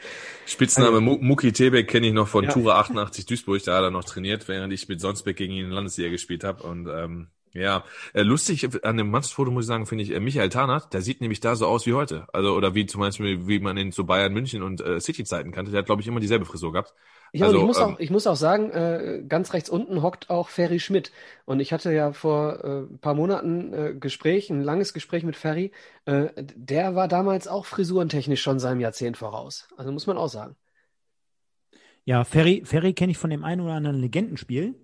Spitzname 0.47 1.01
Mu- 1.01 1.19
Muki 1.21 1.53
Tebeck 1.53 1.89
kenne 1.89 2.07
ich 2.07 2.13
noch 2.13 2.29
von 2.29 2.45
Ja. 2.45 2.53
Tura 2.53 2.79
88 2.79 3.27
Duisburg, 3.27 3.63
da 3.65 3.77
hat 3.77 3.83
er 3.83 3.91
noch 3.91 4.05
trainiert, 4.05 4.47
während 4.49 4.73
ich 4.73 4.89
mit 4.89 5.01
Sonsbeck 5.01 5.37
gegen 5.37 5.53
ihn 5.53 5.67
in 5.67 5.71
Landesliga 5.73 6.11
gespielt 6.11 6.45
habe. 6.45 6.63
Und 6.63 6.87
ähm, 6.89 7.27
ja, 7.55 7.85
äh, 8.15 8.23
lustig 8.23 8.69
an 8.85 8.97
dem 8.97 9.11
Mannschaftsfoto 9.11 9.53
muss 9.53 9.65
ich 9.65 9.69
sagen, 9.69 9.87
finde 9.87 10.03
ich, 10.03 10.11
äh, 10.11 10.19
Michael 10.19 10.49
Tarnath, 10.49 10.93
der 10.93 11.03
sieht 11.03 11.21
nämlich 11.21 11.39
da 11.39 11.55
so 11.55 11.67
aus 11.67 11.87
wie 11.87 11.95
heute. 11.95 12.27
Also, 12.33 12.53
oder 12.55 12.75
wie 12.75 12.85
zum 12.87 13.01
Beispiel, 13.01 13.47
wie 13.47 13.61
man 13.61 13.77
ihn 13.77 13.93
zu 13.93 14.05
Bayern 14.05 14.33
München 14.33 14.63
und 14.63 14.81
äh, 14.81 15.01
City-Zeiten 15.01 15.53
kannte. 15.53 15.71
Der 15.71 15.79
hat, 15.79 15.87
glaube 15.87 16.03
ich, 16.03 16.09
immer 16.09 16.19
dieselbe 16.19 16.45
Frisur 16.45 16.73
gehabt. 16.73 16.95
Ja, 17.33 17.47
und 17.47 17.55
Also, 17.55 17.59
ich 17.59 17.67
muss, 17.67 17.79
ähm, 17.79 17.85
auch, 17.85 18.01
ich 18.01 18.11
muss 18.11 18.27
auch 18.27 18.37
sagen, 18.37 18.71
äh, 18.71 19.23
ganz 19.29 19.53
rechts 19.53 19.71
unten 19.71 20.03
hockt 20.03 20.31
auch 20.31 20.49
Ferry 20.49 20.81
Schmidt. 20.81 21.13
Und 21.45 21.61
ich 21.61 21.73
hatte 21.73 21.93
ja 21.93 22.13
vor 22.13 22.65
äh, 22.65 22.81
ein 22.93 22.99
paar 22.99 23.15
Monaten 23.15 23.73
äh, 23.73 23.95
Gespräch, 23.95 24.51
ein 24.51 24.61
langes 24.61 24.93
Gespräch 24.93 25.23
mit 25.23 25.37
Ferry. 25.37 25.71
Äh, 26.07 26.31
der 26.37 26.97
war 26.97 27.07
damals 27.07 27.47
auch 27.47 27.67
frisurentechnisch 27.67 28.43
schon 28.43 28.59
seinem 28.59 28.81
Jahrzehnt 28.81 29.17
voraus. 29.17 29.69
Also 29.77 29.93
muss 29.93 30.09
man 30.09 30.17
auch 30.17 30.29
sagen. 30.29 30.57
Ja, 32.05 32.25
Ferry, 32.25 32.63
Ferry 32.65 32.93
kenne 32.95 33.13
ich 33.13 33.19
von 33.19 33.31
dem 33.31 33.45
einen 33.45 33.61
oder 33.63 33.75
anderen 33.75 34.01
Legendenspiel. 34.01 34.75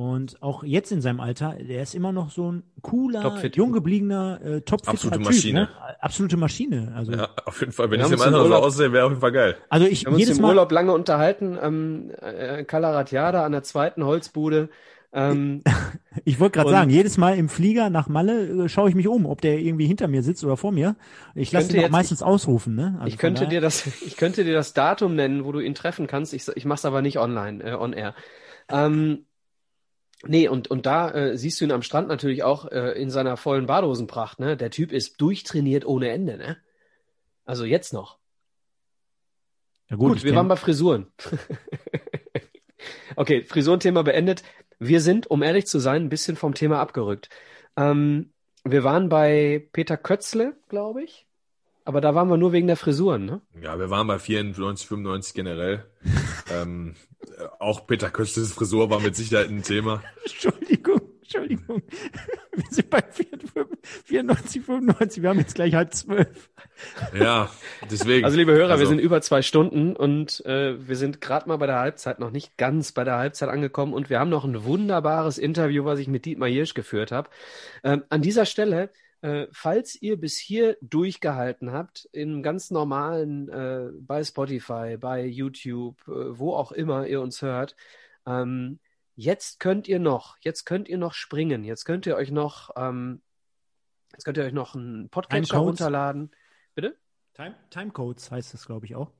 Und 0.00 0.42
auch 0.42 0.64
jetzt 0.64 0.92
in 0.92 1.02
seinem 1.02 1.20
Alter, 1.20 1.56
der 1.60 1.82
ist 1.82 1.94
immer 1.94 2.10
noch 2.10 2.30
so 2.30 2.50
ein 2.50 2.62
cooler, 2.80 3.20
Topfit. 3.20 3.54
jung 3.56 3.70
gebliebener, 3.72 4.40
äh, 4.42 4.60
topfitterer 4.62 4.92
Absolute 4.94 5.16
Typ. 5.18 5.26
Maschine. 5.26 5.60
Ne? 5.60 5.68
Absolute 6.00 6.36
Maschine. 6.38 6.92
Also, 6.96 7.12
Ja, 7.12 7.28
auf 7.44 7.60
jeden 7.60 7.72
Fall. 7.72 7.90
Wenn 7.90 8.00
ich 8.00 8.06
uns 8.06 8.14
im 8.14 8.22
anderen 8.22 8.48
so 8.48 8.54
aussehe, 8.54 8.92
wäre 8.94 9.04
auf 9.04 9.10
jeden 9.10 9.20
Fall 9.20 9.32
geil. 9.32 9.56
also 9.68 9.86
ich 9.86 10.00
Wir 10.02 10.06
haben 10.06 10.14
uns 10.14 10.20
jedes 10.22 10.36
im 10.38 10.42
Mal, 10.42 10.48
Urlaub 10.48 10.72
lange 10.72 10.92
unterhalten, 10.94 11.58
ähm, 11.60 12.12
äh, 12.18 12.64
Calaratiada 12.64 13.44
an 13.44 13.52
der 13.52 13.62
zweiten 13.62 14.02
Holzbude. 14.02 14.70
Ähm, 15.12 15.62
ich 16.24 16.40
wollte 16.40 16.60
gerade 16.60 16.70
sagen, 16.70 16.88
jedes 16.88 17.18
Mal 17.18 17.36
im 17.36 17.50
Flieger 17.50 17.90
nach 17.90 18.08
Malle 18.08 18.64
äh, 18.64 18.68
schaue 18.70 18.88
ich 18.88 18.94
mich 18.94 19.06
um, 19.06 19.26
ob 19.26 19.42
der 19.42 19.58
irgendwie 19.58 19.86
hinter 19.86 20.08
mir 20.08 20.22
sitzt 20.22 20.42
oder 20.44 20.56
vor 20.56 20.72
mir. 20.72 20.96
Ich 21.34 21.52
lasse 21.52 21.72
ihn 21.72 21.78
auch 21.80 21.82
jetzt- 21.82 21.92
meistens 21.92 22.22
ausrufen. 22.22 22.74
Ne? 22.74 22.94
Also 23.00 23.08
ich 23.08 23.18
könnte 23.18 23.46
dir 23.48 23.60
das, 23.60 23.84
ich 24.06 24.16
könnte 24.16 24.44
dir 24.44 24.54
das 24.54 24.72
Datum 24.72 25.14
nennen, 25.14 25.44
wo 25.44 25.52
du 25.52 25.60
ihn 25.60 25.74
treffen 25.74 26.06
kannst. 26.06 26.32
Ich, 26.32 26.48
ich 26.48 26.64
mach's 26.64 26.86
aber 26.86 27.02
nicht 27.02 27.18
online, 27.18 27.62
äh, 27.62 27.74
on 27.74 27.92
air. 27.92 28.14
Ähm, 28.70 29.26
nee, 30.26 30.48
und, 30.48 30.68
und 30.68 30.86
da 30.86 31.10
äh, 31.10 31.36
siehst 31.36 31.60
du 31.60 31.64
ihn 31.64 31.72
am 31.72 31.82
Strand 31.82 32.08
natürlich 32.08 32.42
auch 32.42 32.70
äh, 32.70 32.92
in 33.00 33.10
seiner 33.10 33.36
vollen 33.36 33.66
Badehosenpracht, 33.66 34.38
ne? 34.40 34.56
Der 34.56 34.70
Typ 34.70 34.92
ist 34.92 35.20
durchtrainiert 35.20 35.84
ohne 35.84 36.10
Ende, 36.10 36.36
ne? 36.36 36.56
Also 37.44 37.64
jetzt 37.64 37.92
noch. 37.92 38.18
Ja, 39.88 39.96
Gut, 39.96 40.18
ich 40.18 40.24
wir 40.24 40.34
waren 40.36 40.48
bei 40.48 40.56
Frisuren. 40.56 41.08
okay, 43.16 43.44
Frisurenthema 43.44 44.02
beendet. 44.02 44.44
Wir 44.78 45.00
sind, 45.00 45.28
um 45.28 45.42
ehrlich 45.42 45.66
zu 45.66 45.78
sein, 45.78 46.04
ein 46.04 46.08
bisschen 46.08 46.36
vom 46.36 46.54
Thema 46.54 46.80
abgerückt. 46.80 47.28
Ähm, 47.76 48.32
wir 48.64 48.84
waren 48.84 49.08
bei 49.08 49.68
Peter 49.72 49.96
Kötzle, 49.96 50.56
glaube 50.68 51.02
ich. 51.02 51.26
Aber 51.84 52.00
da 52.00 52.14
waren 52.14 52.28
wir 52.28 52.36
nur 52.36 52.52
wegen 52.52 52.66
der 52.66 52.76
Frisuren, 52.76 53.24
ne? 53.24 53.40
Ja, 53.60 53.78
wir 53.78 53.90
waren 53.90 54.06
bei 54.06 54.18
94, 54.18 54.86
95 54.86 55.34
generell. 55.34 55.86
ähm, 56.54 56.94
äh, 57.38 57.44
auch 57.58 57.86
Peter 57.86 58.10
Köstles 58.10 58.52
Frisur 58.52 58.90
war 58.90 59.00
mit 59.00 59.16
Sicherheit 59.16 59.48
ein 59.48 59.62
Thema. 59.62 60.02
Entschuldigung, 60.24 61.00
Entschuldigung. 61.22 61.82
Wir 62.52 62.64
sind 62.70 62.90
bei 62.90 63.02
94, 64.04 64.62
95, 64.62 65.22
wir 65.22 65.30
haben 65.30 65.38
jetzt 65.38 65.54
gleich 65.54 65.74
halb 65.74 65.94
zwölf. 65.94 66.50
Ja, 67.18 67.48
deswegen. 67.90 68.24
Also 68.24 68.36
liebe 68.36 68.52
Hörer, 68.52 68.72
Also- 68.72 68.80
wir 68.82 68.86
sind 68.88 68.98
über 68.98 69.22
zwei 69.22 69.40
Stunden 69.40 69.94
und 69.96 70.44
äh, 70.44 70.76
wir 70.86 70.96
sind 70.96 71.20
gerade 71.20 71.48
mal 71.48 71.56
bei 71.56 71.66
der 71.66 71.78
Halbzeit, 71.78 72.18
noch 72.18 72.32
nicht 72.32 72.58
ganz 72.58 72.92
bei 72.92 73.04
der 73.04 73.16
Halbzeit 73.16 73.48
angekommen 73.48 73.94
und 73.94 74.10
wir 74.10 74.18
haben 74.18 74.30
noch 74.30 74.44
ein 74.44 74.64
wunderbares 74.64 75.38
Interview, 75.38 75.84
was 75.84 76.00
ich 76.00 76.08
mit 76.08 76.26
Dietmar 76.26 76.48
Hirsch 76.48 76.74
geführt 76.74 77.12
habe. 77.12 77.30
Ähm, 77.84 78.02
an 78.10 78.20
dieser 78.20 78.44
Stelle, 78.44 78.90
äh, 79.22 79.46
falls 79.52 80.00
ihr 80.00 80.18
bis 80.18 80.38
hier 80.38 80.78
durchgehalten 80.80 81.72
habt, 81.72 82.06
in 82.12 82.42
ganz 82.42 82.70
normalen, 82.70 83.48
äh, 83.48 83.90
bei 84.00 84.24
Spotify, 84.24 84.96
bei 84.98 85.24
YouTube, 85.24 86.00
äh, 86.08 86.38
wo 86.38 86.54
auch 86.54 86.72
immer 86.72 87.06
ihr 87.06 87.20
uns 87.20 87.42
hört, 87.42 87.76
ähm, 88.26 88.80
jetzt 89.16 89.60
könnt 89.60 89.88
ihr 89.88 89.98
noch, 89.98 90.38
jetzt 90.40 90.64
könnt 90.64 90.88
ihr 90.88 90.98
noch 90.98 91.12
springen, 91.12 91.64
jetzt 91.64 91.84
könnt 91.84 92.06
ihr 92.06 92.16
euch 92.16 92.30
noch, 92.30 92.70
ähm, 92.76 93.20
jetzt 94.12 94.24
könnt 94.24 94.38
ihr 94.38 94.44
euch 94.44 94.54
noch 94.54 94.74
einen 94.74 95.10
Podcatcher 95.10 95.44
Timecodes? 95.44 95.80
runterladen. 95.80 96.30
Bitte? 96.74 96.96
Time, 97.34 97.56
Timecodes 97.68 98.30
heißt 98.30 98.54
das, 98.54 98.66
glaube 98.66 98.86
ich, 98.86 98.96
auch. 98.96 99.12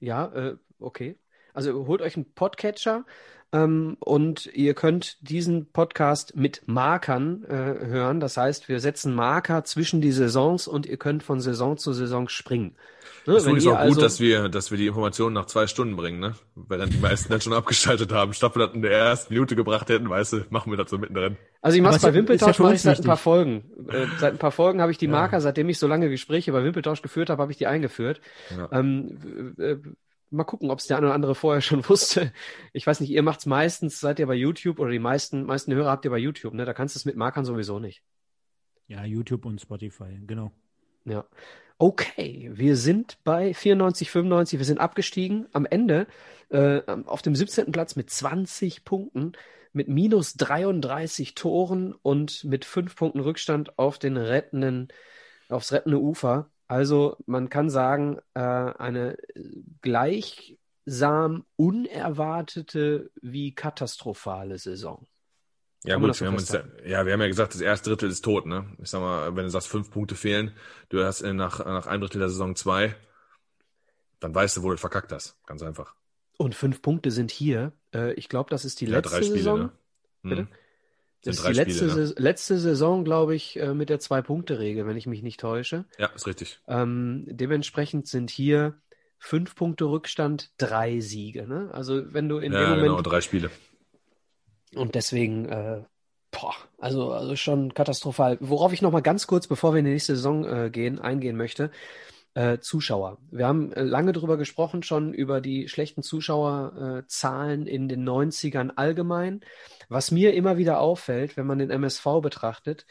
Ja, 0.00 0.26
äh, 0.34 0.56
okay. 0.80 1.18
Also 1.52 1.86
holt 1.86 2.00
euch 2.00 2.16
einen 2.16 2.32
Podcatcher 2.34 3.04
ähm, 3.52 3.96
und 4.00 4.46
ihr 4.54 4.74
könnt 4.74 5.18
diesen 5.28 5.70
Podcast 5.72 6.36
mit 6.36 6.62
Markern 6.66 7.44
äh, 7.44 7.54
hören. 7.54 8.20
Das 8.20 8.36
heißt, 8.36 8.68
wir 8.68 8.80
setzen 8.80 9.14
Marker 9.14 9.64
zwischen 9.64 10.00
die 10.00 10.12
Saisons 10.12 10.68
und 10.68 10.86
ihr 10.86 10.96
könnt 10.96 11.22
von 11.22 11.40
Saison 11.40 11.76
zu 11.76 11.92
Saison 11.92 12.28
springen. 12.28 12.76
Ne, 13.26 13.34
Es 13.34 13.44
ist 13.44 13.48
auch 13.66 13.72
gut, 13.72 13.76
also- 13.76 14.00
dass 14.00 14.18
wir, 14.20 14.48
dass 14.48 14.70
wir 14.70 14.78
die 14.78 14.86
Informationen 14.86 15.34
nach 15.34 15.44
zwei 15.46 15.66
Stunden 15.66 15.94
bringen, 15.94 16.20
ne? 16.20 16.34
Weil 16.54 16.78
dann 16.78 16.88
die 16.90 16.96
meisten 16.96 17.28
dann 17.30 17.40
schon 17.40 17.52
abgeschaltet 17.60 18.12
haben. 18.12 18.32
Statt 18.32 18.56
wir 18.56 18.66
das 18.66 18.74
in 18.74 18.82
der 18.82 18.92
ersten 18.92 19.34
Minute 19.34 19.56
gebracht 19.56 19.88
hätten, 19.90 20.08
weißt 20.08 20.32
du, 20.32 20.44
machen 20.50 20.72
wir 20.72 20.78
das 20.78 20.88
so 20.88 20.96
mittendrin. 20.96 21.36
Also 21.60 21.76
ich 21.76 21.82
mache 21.82 21.96
es 21.96 22.02
bei 22.02 22.08
ja- 22.08 22.14
ja 22.14 22.18
Wimpeltausch 22.18 22.56
für 22.56 22.62
mache 22.62 22.74
ich 22.74 22.82
seit 22.82 22.98
ein 23.00 23.04
paar 23.04 23.16
Folgen. 23.18 23.64
Äh, 23.88 24.06
seit 24.18 24.32
ein 24.34 24.38
paar 24.38 24.52
Folgen 24.52 24.80
habe 24.80 24.90
ich 24.92 24.98
die 24.98 25.08
Marker, 25.08 25.40
seitdem 25.42 25.68
ich 25.68 25.78
so 25.78 25.86
lange 25.86 26.08
Gespräche 26.08 26.50
bei 26.52 26.64
Wimpeltausch 26.64 27.02
geführt 27.02 27.28
habe, 27.30 27.42
habe 27.42 27.52
ich 27.52 27.58
die 27.58 27.66
eingeführt. 27.66 28.20
Ja. 28.56 28.68
Ähm, 28.72 29.54
äh, 29.58 29.76
mal 30.30 30.44
gucken, 30.44 30.70
ob 30.70 30.78
es 30.78 30.86
der 30.86 30.96
eine 30.96 31.06
oder 31.06 31.14
andere 31.14 31.34
vorher 31.34 31.60
schon 31.60 31.86
wusste. 31.88 32.32
Ich 32.72 32.86
weiß 32.86 33.00
nicht, 33.00 33.10
ihr 33.10 33.22
macht's 33.22 33.46
meistens, 33.46 34.00
seid 34.00 34.18
ihr 34.18 34.26
bei 34.26 34.34
YouTube 34.34 34.78
oder 34.78 34.90
die 34.90 34.98
meisten, 34.98 35.44
meisten 35.44 35.74
Hörer 35.74 35.90
habt 35.90 36.04
ihr 36.04 36.10
bei 36.10 36.18
YouTube, 36.18 36.54
ne? 36.54 36.64
Da 36.64 36.72
kannst 36.72 36.94
du 36.94 36.98
es 36.98 37.04
mit 37.04 37.16
Markern 37.16 37.44
sowieso 37.44 37.78
nicht. 37.78 38.02
Ja, 38.86 39.04
YouTube 39.04 39.44
und 39.44 39.60
Spotify, 39.60 40.20
genau. 40.26 40.52
Ja. 41.04 41.24
okay, 41.78 42.50
wir 42.52 42.76
sind 42.76 43.18
bei 43.24 43.54
94, 43.54 44.10
95, 44.10 44.58
wir 44.58 44.66
sind 44.66 44.80
abgestiegen. 44.80 45.46
Am 45.52 45.64
Ende 45.64 46.06
äh, 46.50 46.82
auf 47.06 47.22
dem 47.22 47.34
17. 47.34 47.72
Platz 47.72 47.96
mit 47.96 48.10
20 48.10 48.84
Punkten, 48.84 49.32
mit 49.72 49.88
minus 49.88 50.34
33 50.34 51.34
Toren 51.34 51.94
und 52.02 52.44
mit 52.44 52.64
5 52.64 52.94
Punkten 52.96 53.20
Rückstand 53.20 53.78
auf 53.78 53.98
den 53.98 54.16
rettenden, 54.16 54.88
aufs 55.48 55.72
rettende 55.72 56.00
Ufer. 56.00 56.50
Also 56.70 57.16
man 57.26 57.48
kann 57.48 57.68
sagen, 57.68 58.18
äh, 58.34 58.40
eine 58.40 59.18
gleichsam 59.82 61.44
unerwartete 61.56 63.10
wie 63.20 63.52
katastrophale 63.52 64.56
Saison. 64.56 65.04
Ja 65.82 65.94
Kann 65.94 66.02
gut, 66.02 66.20
wir 66.20 66.28
haben 66.28 66.36
uns, 66.36 66.52
ja, 66.52 67.06
wir 67.06 67.12
haben 67.12 67.20
ja 67.20 67.26
gesagt, 67.26 67.54
das 67.54 67.60
erste 67.60 67.90
Drittel 67.90 68.08
ist 68.10 68.22
tot, 68.22 68.46
ne? 68.46 68.66
Ich 68.80 68.88
sag 68.88 69.00
mal, 69.00 69.34
wenn 69.34 69.42
du 69.42 69.50
sagst, 69.50 69.66
fünf 69.66 69.90
Punkte 69.90 70.14
fehlen, 70.14 70.52
du 70.90 71.02
hast 71.02 71.22
äh, 71.22 71.32
nach, 71.32 71.58
nach 71.58 71.88
einem 71.88 72.02
Drittel 72.02 72.20
der 72.20 72.28
Saison 72.28 72.54
zwei, 72.54 72.94
dann 74.20 74.32
weißt 74.32 74.58
du, 74.58 74.62
wo 74.62 74.70
du 74.70 74.76
verkackt 74.76 75.10
hast. 75.10 75.36
Ganz 75.46 75.62
einfach. 75.62 75.96
Und 76.38 76.54
fünf 76.54 76.82
Punkte 76.82 77.10
sind 77.10 77.32
hier. 77.32 77.72
Äh, 77.92 78.12
ich 78.12 78.28
glaube, 78.28 78.50
das 78.50 78.64
ist 78.64 78.80
die 78.80 78.86
Ja, 78.86 78.98
letzte 78.98 79.16
drei 79.16 79.22
Spiele, 79.22 79.38
Saison. 79.38 79.58
ne? 79.58 79.72
Hm. 80.22 80.30
Bitte? 80.30 80.48
Das 81.24 81.36
ist 81.38 81.46
die 81.46 81.52
letzte, 81.52 81.74
Spiele, 81.74 81.94
ne? 81.94 82.06
Sa- 82.06 82.14
letzte 82.16 82.58
Saison, 82.58 83.04
glaube 83.04 83.34
ich, 83.34 83.58
äh, 83.58 83.74
mit 83.74 83.90
der 83.90 84.00
Zwei-Punkte-Regel, 84.00 84.86
wenn 84.86 84.96
ich 84.96 85.06
mich 85.06 85.22
nicht 85.22 85.40
täusche. 85.40 85.84
Ja, 85.98 86.06
ist 86.14 86.26
richtig. 86.26 86.60
Ähm, 86.66 87.24
dementsprechend 87.28 88.06
sind 88.06 88.30
hier 88.30 88.80
fünf 89.18 89.54
Punkte 89.54 89.84
Rückstand, 89.84 90.50
drei 90.56 91.00
Siege. 91.00 91.46
Ne? 91.46 91.68
Also 91.72 92.12
wenn 92.14 92.28
du 92.28 92.38
in 92.38 92.52
Ja, 92.52 92.60
dem 92.60 92.68
Moment 92.70 92.86
genau, 92.88 93.02
drei 93.02 93.20
Spiele. 93.20 93.50
und 94.74 94.94
deswegen, 94.94 95.46
äh, 95.48 95.82
boah, 96.30 96.54
also, 96.78 97.12
also 97.12 97.36
schon 97.36 97.74
katastrophal. 97.74 98.38
Worauf 98.40 98.72
ich 98.72 98.82
noch 98.82 98.92
mal 98.92 99.00
ganz 99.02 99.26
kurz, 99.26 99.46
bevor 99.46 99.74
wir 99.74 99.80
in 99.80 99.84
die 99.84 99.90
nächste 99.92 100.16
Saison 100.16 100.44
äh, 100.46 100.70
gehen, 100.70 100.98
eingehen 101.00 101.36
möchte, 101.36 101.70
äh, 102.34 102.58
Zuschauer. 102.58 103.18
Wir 103.30 103.46
haben 103.46 103.72
äh, 103.72 103.82
lange 103.82 104.12
drüber 104.12 104.36
gesprochen, 104.36 104.82
schon 104.82 105.12
über 105.12 105.40
die 105.40 105.68
schlechten 105.68 106.02
Zuschauerzahlen 106.02 107.06
Zahlen 107.08 107.66
in 107.66 107.88
den 107.88 108.08
90ern 108.08 108.70
allgemein. 108.76 109.40
Was 109.88 110.10
mir 110.10 110.34
immer 110.34 110.56
wieder 110.56 110.80
auffällt, 110.80 111.36
wenn 111.36 111.46
man 111.46 111.58
den 111.58 111.70
MSV 111.70 112.20
betrachtet, 112.22 112.86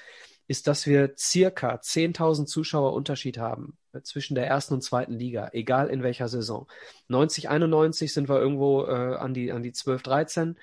ist, 0.47 0.67
dass 0.67 0.87
wir 0.87 1.13
circa 1.15 1.75
10.000 1.75 2.47
Zuschauer 2.47 2.93
Unterschied 2.93 3.37
haben 3.37 3.77
äh, 3.93 4.01
zwischen 4.01 4.35
der 4.35 4.47
ersten 4.47 4.73
und 4.73 4.81
zweiten 4.81 5.13
Liga, 5.13 5.49
egal 5.53 5.89
in 5.89 6.03
welcher 6.03 6.27
Saison. 6.27 6.67
90, 7.07 7.49
91 7.49 8.13
sind 8.13 8.27
wir 8.27 8.39
irgendwo 8.39 8.85
äh, 8.85 9.15
an 9.15 9.33
die, 9.33 9.51
an 9.51 9.63
die 9.63 9.71
12, 9.71 10.01
13. 10.01 10.59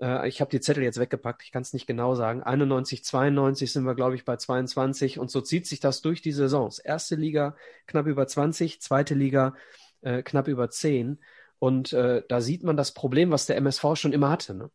Äh, 0.00 0.28
ich 0.28 0.40
habe 0.40 0.50
die 0.50 0.60
Zettel 0.60 0.82
jetzt 0.82 0.98
weggepackt, 0.98 1.42
ich 1.42 1.52
kann 1.52 1.62
es 1.62 1.72
nicht 1.72 1.86
genau 1.86 2.14
sagen. 2.14 2.42
91, 2.42 3.04
92 3.04 3.72
sind 3.72 3.84
wir, 3.84 3.94
glaube 3.94 4.14
ich, 4.14 4.24
bei 4.24 4.36
22 4.36 5.18
und 5.18 5.30
so 5.30 5.40
zieht 5.40 5.66
sich 5.66 5.80
das 5.80 6.02
durch 6.02 6.22
die 6.22 6.32
Saisons. 6.32 6.78
Erste 6.78 7.14
Liga 7.16 7.56
knapp 7.86 8.06
über 8.06 8.26
20, 8.26 8.80
zweite 8.80 9.14
Liga 9.14 9.54
äh, 10.02 10.22
knapp 10.22 10.48
über 10.48 10.70
10. 10.70 11.18
Und 11.58 11.92
äh, 11.92 12.22
da 12.28 12.40
sieht 12.40 12.62
man 12.64 12.76
das 12.76 12.92
Problem, 12.92 13.30
was 13.30 13.46
der 13.46 13.56
MSV 13.56 13.84
schon 13.94 14.12
immer 14.12 14.30
hatte. 14.30 14.54
Ne? 14.54 14.70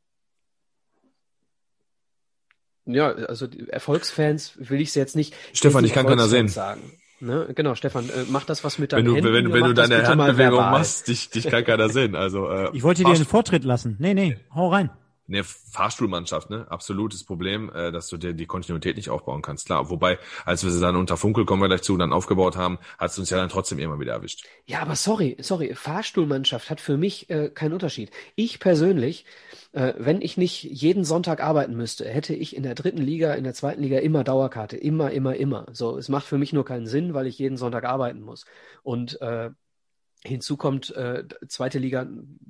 Ja, 2.86 3.12
also 3.12 3.48
die 3.48 3.70
Erfolgsfans 3.70 4.54
will 4.58 4.82
ich 4.82 4.90
es 4.90 4.96
jetzt 4.96 5.16
nicht. 5.16 5.36
Stefan, 5.54 5.86
ich 5.86 5.94
kann 5.94 6.08
keiner 6.08 6.28
sehen. 6.28 6.48
Sagen. 6.48 6.92
Ne? 7.20 7.50
Genau, 7.54 7.76
Stefan, 7.76 8.10
äh, 8.10 8.26
mach 8.30 8.46
das 8.46 8.64
was 8.64 8.80
mit 8.80 8.92
Wenn 8.92 9.06
deinen 9.06 9.06
du, 9.06 9.16
Händen. 9.16 9.34
wenn, 9.34 9.54
wenn 9.54 9.60
mach 9.60 9.68
du 9.68 9.74
deine 9.76 10.08
Handbewegung 10.08 10.58
machst, 10.58 11.08
dich, 11.08 11.30
dich 11.30 11.48
kann 11.48 11.64
keiner 11.64 11.90
sehen. 11.90 12.16
Also, 12.16 12.50
äh, 12.50 12.72
Ich 12.74 12.82
wollte 12.82 13.04
dir 13.04 13.14
den 13.14 13.26
Vortritt 13.26 13.64
lassen. 13.64 13.96
Nee, 14.00 14.16
nee, 14.16 14.40
hau 14.56 14.70
rein. 14.70 14.90
Ne, 15.32 15.46
Fahrstuhlmannschaft, 15.46 16.50
ne? 16.50 16.66
Absolutes 16.70 17.24
Problem, 17.24 17.72
äh, 17.74 17.94
dass 17.94 18.10
du 18.10 18.18
dir 18.18 18.34
die 18.34 18.48
Kontinuität 18.48 18.98
nicht 18.98 19.10
aufbauen 19.10 19.42
kannst. 19.42 19.66
Klar, 19.66 19.90
wobei, 19.90 20.20
als 20.44 20.66
wir 20.66 20.72
sie 20.72 20.82
dann 20.82 20.98
unter 20.98 21.16
Funkel, 21.16 21.46
kommen 21.46 21.62
wir 21.62 21.70
gleich 21.70 21.84
zu, 21.84 21.96
dann 21.96 22.12
aufgebaut 22.12 22.58
haben, 22.58 22.80
hat 22.98 23.12
es 23.12 23.18
uns 23.18 23.30
ja 23.30 23.38
dann 23.38 23.48
trotzdem 23.48 23.80
immer 23.80 23.98
wieder 23.98 24.12
erwischt. 24.12 24.46
Ja, 24.66 24.82
aber 24.82 24.98
sorry, 24.98 25.38
sorry, 25.40 25.74
Fahrstuhlmannschaft 25.74 26.70
hat 26.70 26.82
für 26.82 26.98
mich 26.98 27.30
äh, 27.30 27.50
keinen 27.50 27.72
Unterschied. 27.72 28.12
Ich 28.36 28.60
persönlich, 28.60 29.24
äh, 29.72 29.94
wenn 29.98 30.22
ich 30.22 30.36
nicht 30.36 30.64
jeden 30.64 31.06
Sonntag 31.06 31.42
arbeiten 31.42 31.78
müsste, 31.78 32.10
hätte 32.10 32.36
ich 32.36 32.54
in 32.54 32.64
der 32.64 32.76
dritten 32.76 33.02
Liga, 33.02 33.34
in 33.34 33.46
der 33.46 33.54
zweiten 33.54 33.82
Liga 33.82 34.00
immer 34.00 34.26
Dauerkarte. 34.26 34.76
Immer, 34.76 35.12
immer, 35.12 35.38
immer. 35.38 35.68
So, 35.72 35.98
es 35.98 36.10
macht 36.10 36.26
für 36.26 36.38
mich 36.38 36.52
nur 36.52 36.66
keinen 36.66 36.88
Sinn, 36.88 37.14
weil 37.14 37.28
ich 37.28 37.40
jeden 37.40 37.56
Sonntag 37.56 37.86
arbeiten 37.86 38.20
muss. 38.20 38.44
Und 38.84 39.22
äh, 39.22 39.52
Hinzu 40.24 40.56
kommt 40.58 40.96
äh, 40.96 41.24
zweite 41.48 41.80
Liga, 41.80 42.08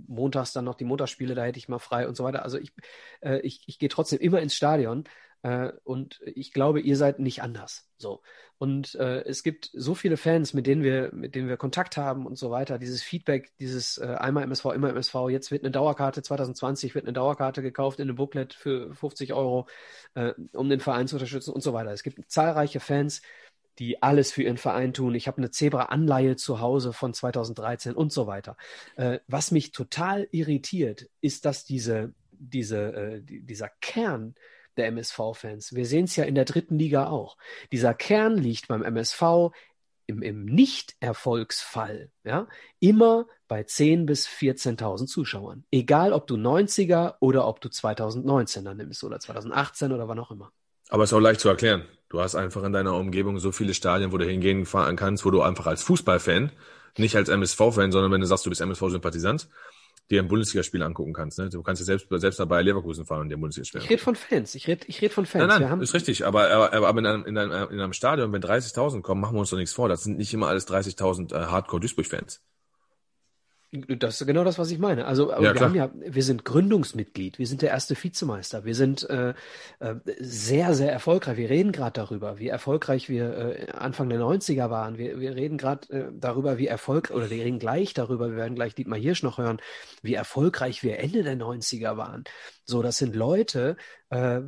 montags 0.08 0.54
dann 0.54 0.66
noch 0.66 0.76
die 0.76 0.84
Montagsspiele, 0.84 1.36
da 1.36 1.44
hätte 1.44 1.60
ich 1.60 1.70
mal 1.70 1.80
frei 1.80 2.08
und 2.08 2.16
so 2.16 2.24
weiter. 2.24 2.44
Also 2.44 2.58
ich, 2.58 2.74
äh, 3.22 3.40
ich, 3.40 3.64
ich 3.68 3.80
gehe 3.80 3.90
trotzdem 3.90 4.20
immer 4.20 4.42
ins 4.42 4.56
Stadion 4.56 5.06
äh, 5.44 5.72
und 5.84 6.20
ich 6.26 6.52
glaube, 6.54 6.82
ihr 6.82 6.98
seid 6.98 7.20
nicht 7.20 7.42
anders. 7.42 7.90
So. 7.98 8.22
Und 8.58 8.94
äh, 8.96 9.24
es 9.24 9.42
gibt 9.42 9.72
so 9.74 9.96
viele 9.96 10.18
Fans, 10.18 10.54
mit 10.54 10.68
denen 10.68 10.84
wir, 10.84 11.12
mit 11.14 11.34
denen 11.34 11.48
wir 11.48 11.58
Kontakt 11.58 11.98
haben 11.98 12.26
und 12.28 12.38
so 12.38 12.52
weiter. 12.52 12.78
Dieses 12.78 13.02
Feedback, 13.02 13.52
dieses 13.60 13.98
äh, 13.98 14.06
einmal 14.20 14.44
MSV, 14.44 14.66
immer 14.66 14.90
MSV, 14.90 15.16
jetzt 15.30 15.50
wird 15.50 15.64
eine 15.64 15.72
Dauerkarte, 15.72 16.22
2020 16.22 16.94
wird 16.94 17.06
eine 17.06 17.14
Dauerkarte 17.14 17.62
gekauft 17.64 18.00
in 18.00 18.08
einem 18.08 18.18
Booklet 18.18 18.54
für 18.54 18.94
50 18.94 19.34
Euro, 19.34 19.68
äh, 20.14 20.34
um 20.54 20.70
den 20.70 20.80
Verein 20.80 21.08
zu 21.08 21.16
unterstützen 21.16 21.54
und 21.54 21.62
so 21.62 21.74
weiter. 21.74 21.92
Es 21.92 22.04
gibt 22.04 22.30
zahlreiche 22.30 22.80
Fans, 22.80 23.22
die 23.80 24.02
alles 24.04 24.32
für 24.32 24.44
ihren 24.44 24.58
Verein 24.58 24.94
tun. 24.94 25.16
Ich 25.16 25.28
habe 25.28 25.38
eine 25.38 25.52
Zebra-Anleihe 25.52 26.36
zu 26.36 26.60
Hause 26.60 26.94
von 26.94 27.14
2013 27.14 27.94
und 27.94 28.12
so 28.12 28.28
weiter. 28.28 28.58
Äh, 28.96 29.20
was 29.28 29.52
mich 29.52 29.72
total 29.72 30.28
irritiert, 30.32 31.10
ist, 31.22 31.46
dass 31.46 31.66
diese, 31.66 32.14
diese, 32.32 32.94
äh, 32.94 33.22
die, 33.22 33.42
dieser 33.42 33.70
Kern 33.82 34.36
der 34.78 34.88
MSV-Fans, 34.88 35.76
wir 35.76 35.86
sehen 35.86 36.06
es 36.06 36.16
ja 36.16 36.24
in 36.24 36.36
der 36.36 36.46
dritten 36.46 36.78
Liga 36.78 37.08
auch, 37.08 37.38
dieser 37.72 37.94
Kern 37.94 38.38
liegt 38.38 38.68
beim 38.68 38.84
MSV 38.84 39.52
im, 40.08 40.22
im 40.22 40.46
Nicht-Erfolgsfall 40.46 42.12
ja, 42.24 42.48
immer 42.80 43.28
bei 43.48 43.62
10.000 43.62 44.06
bis 44.06 44.28
14.000 44.28 45.08
Zuschauern. 45.08 45.66
Egal, 45.72 46.14
ob 46.14 46.28
du 46.28 46.36
90er 46.36 47.16
oder 47.20 47.48
ob 47.48 47.62
du 47.62 47.70
2019er 47.70 48.74
nimmst 48.74 49.04
oder 49.04 49.20
2018 49.20 49.92
oder 49.92 50.08
wann 50.08 50.20
auch 50.20 50.32
immer. 50.32 50.52
Aber 50.90 51.04
ist 51.04 51.14
auch 51.14 51.20
leicht 51.20 51.40
zu 51.40 51.50
erklären. 51.50 51.86
Du 52.12 52.20
hast 52.20 52.36
einfach 52.36 52.64
in 52.64 52.74
deiner 52.74 52.94
Umgebung 52.94 53.40
so 53.40 53.54
viele 53.54 53.74
Stadien, 53.74 54.12
wo 54.12 54.18
du 54.18 54.26
hingehen 54.26 54.66
fahren 54.66 54.98
kannst, 54.98 55.24
wo 55.24 55.32
du 55.32 55.42
einfach 55.42 55.66
als 55.66 55.82
Fußballfan, 55.84 56.52
nicht 56.98 57.16
als 57.16 57.30
MSV-Fan, 57.30 57.94
sondern 57.94 58.12
wenn 58.12 58.20
du 58.20 58.28
sagst, 58.28 58.46
du 58.46 58.50
bist 58.50 58.60
MSV-Sympathisant, 58.60 59.48
dir 60.10 60.22
ein 60.22 60.28
Bundesligaspiel 60.28 60.84
angucken 60.84 61.14
kannst. 61.14 61.40
Ne? 61.40 61.48
Du 61.48 61.64
kannst 61.64 61.80
ja 61.80 61.86
selbst, 61.86 62.08
selbst 62.10 62.38
dabei 62.38 62.64
Leverkusen 62.64 63.06
fahren 63.06 63.22
und 63.22 63.30
dir 63.30 63.38
ein 63.38 63.40
Bundesligaspiel 63.40 63.80
Ich 63.80 63.90
rede 63.90 64.02
von 64.02 64.16
Fans. 64.18 64.56
Ich 64.56 64.68
rede 64.68 64.86
ich 64.88 65.02
red 65.02 65.14
von 65.14 65.26
Fans. 65.26 65.48
Nein, 65.48 65.62
nein, 65.62 65.80
ist 65.80 65.94
richtig. 65.94 66.26
Aber, 66.26 66.50
aber, 66.50 66.86
aber 66.86 67.00
in, 67.00 67.06
einem, 67.06 67.26
in, 67.26 67.38
einem, 67.38 67.70
in 67.70 67.80
einem 67.80 67.94
Stadion, 67.94 68.34
wenn 68.34 68.42
30.000 68.44 69.02
kommen, 69.02 69.22
machen 69.22 69.38
wir 69.38 69.40
uns 69.40 69.52
doch 69.52 69.58
nichts 69.58 69.74
vor. 69.74 69.88
Das 69.88 70.04
sind 70.04 70.18
nicht 70.18 70.34
immer 70.34 70.50
alles 70.50 70.68
30.000 70.68 71.34
äh, 71.34 71.46
Hardcore-Duisburg-Fans. 71.46 72.42
Das 73.72 74.20
ist 74.20 74.28
genau 74.28 74.44
das, 74.44 74.60
was 74.60 74.70
ich 74.70 74.80
meine. 74.80 75.06
Also, 75.06 75.32
Ja, 75.32 75.42
wir 75.42 75.54
klar. 75.54 75.70
haben 75.70 75.76
ja, 75.76 75.92
wir 75.96 76.24
sind 76.24 76.44
Gründungsmitglied, 76.44 77.40
wir 77.40 77.48
sind 77.48 77.62
der 77.62 77.70
erste 77.70 77.96
Vizemeister, 77.96 78.66
wir 78.66 78.76
sind 78.76 79.10
äh, 79.10 79.34
äh, 79.80 79.96
sehr, 80.20 80.74
sehr 80.74 80.92
erfolgreich. 80.92 81.38
Wir 81.38 81.50
reden 81.50 81.72
gerade 81.72 81.94
darüber, 81.94 82.38
wie 82.38 82.50
erfolgreich 82.50 83.08
wir 83.08 83.38
äh, 83.38 83.72
Anfang 83.72 84.10
der 84.10 84.20
90er 84.20 84.70
waren. 84.70 84.98
Wir, 84.98 85.22
wir 85.22 85.36
reden 85.38 85.58
gerade 85.58 85.90
äh, 85.90 86.12
darüber, 86.14 86.58
wie 86.58 86.68
erfolgreich, 86.68 87.16
oder 87.16 87.30
wir 87.30 87.46
reden 87.46 87.60
gleich 87.60 87.94
darüber, 87.94 88.30
wir 88.30 88.36
werden 88.36 88.56
gleich 88.56 88.76
Dietmar 88.76 89.00
Hirsch 89.00 89.24
noch 89.24 89.38
hören, 89.38 89.62
wie 90.02 90.16
erfolgreich 90.16 90.84
wir 90.84 91.00
Ende 91.00 91.24
der 91.24 91.38
90er 91.38 91.96
waren. 91.96 92.26
So, 92.66 92.82
das 92.82 92.98
sind 92.98 93.16
Leute, 93.16 93.78
äh, 94.10 94.42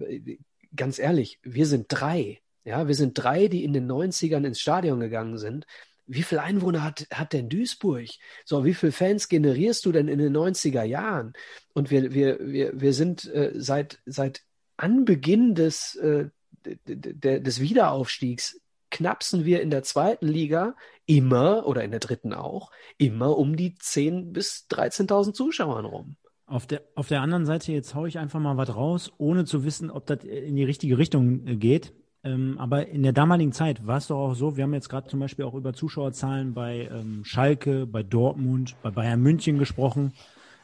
ganz 0.76 1.00
ehrlich, 1.00 1.40
wir 1.44 1.66
sind 1.66 1.86
drei. 1.88 2.42
Ja, 2.66 2.88
wir 2.88 2.96
sind 2.96 3.14
drei, 3.14 3.48
die 3.48 3.64
in 3.64 3.72
den 3.74 3.90
90ern 3.90 4.46
ins 4.46 4.60
Stadion 4.60 5.00
gegangen 5.00 5.38
sind. 5.38 5.66
Wie 6.06 6.24
viel 6.24 6.40
Einwohner 6.40 6.84
hat, 6.84 7.08
hat 7.14 7.34
denn 7.34 7.50
Duisburg? 7.50 8.10
So, 8.46 8.66
wie 8.66 8.74
viele 8.74 8.92
Fans 8.92 9.30
generierst 9.30 9.86
du 9.86 9.92
denn 9.92 10.08
in 10.08 10.20
den 10.20 10.36
90er 10.36 10.84
Jahren? 10.84 11.34
Und 11.74 11.92
wir, 11.92 12.14
wir, 12.14 12.40
wir, 12.40 12.80
wir 12.80 12.94
sind 12.94 13.26
äh, 13.34 13.52
seit, 13.56 14.02
seit 14.06 14.42
Anbeginn 14.78 15.56
des, 15.56 15.96
äh, 15.96 16.30
des 16.66 17.60
Wiederaufstiegs 17.60 18.60
knapsen 18.94 19.44
wir 19.44 19.62
in 19.62 19.72
der 19.72 19.84
zweiten 19.84 20.28
Liga 20.28 20.76
immer, 21.06 21.66
oder 21.66 21.84
in 21.84 21.92
der 21.92 22.00
dritten 22.00 22.34
auch, 22.34 22.72
immer 22.98 23.38
um 23.38 23.58
die 23.58 23.76
10.000 23.76 24.32
bis 24.32 24.68
13.000 24.70 25.34
Zuschauern 25.34 25.86
rum. 25.86 26.16
Auf 26.46 26.68
der, 26.68 26.84
auf 26.96 27.08
der 27.08 27.22
anderen 27.22 27.46
Seite, 27.46 27.72
jetzt 27.72 27.96
hau 27.96 28.06
ich 28.06 28.20
einfach 28.20 28.40
mal 28.40 28.58
was 28.58 28.76
raus, 28.76 29.12
ohne 29.18 29.46
zu 29.46 29.66
wissen, 29.66 29.90
ob 29.90 30.06
das 30.06 30.24
in 30.24 30.56
die 30.56 30.64
richtige 30.64 30.98
Richtung 30.98 31.48
äh, 31.48 31.56
geht. 31.56 31.94
Ähm, 32.24 32.58
aber 32.58 32.88
in 32.88 33.04
der 33.04 33.12
damaligen 33.12 33.52
Zeit 33.52 33.86
war 33.86 33.98
es 33.98 34.08
doch 34.08 34.18
auch 34.18 34.34
so, 34.34 34.56
wir 34.56 34.64
haben 34.64 34.74
jetzt 34.74 34.90
gerade 34.90 35.10
zum 35.10 35.20
Beispiel 35.20 35.46
auch 35.46 35.56
über 35.56 35.74
Zuschauerzahlen 35.74 36.54
bei 36.54 36.90
ähm, 36.92 37.26
Schalke, 37.26 37.86
bei 37.86 38.02
Dortmund, 38.02 38.76
bei 38.82 38.92
Bayern 38.92 39.22
München 39.22 39.60
gesprochen. 39.60 40.14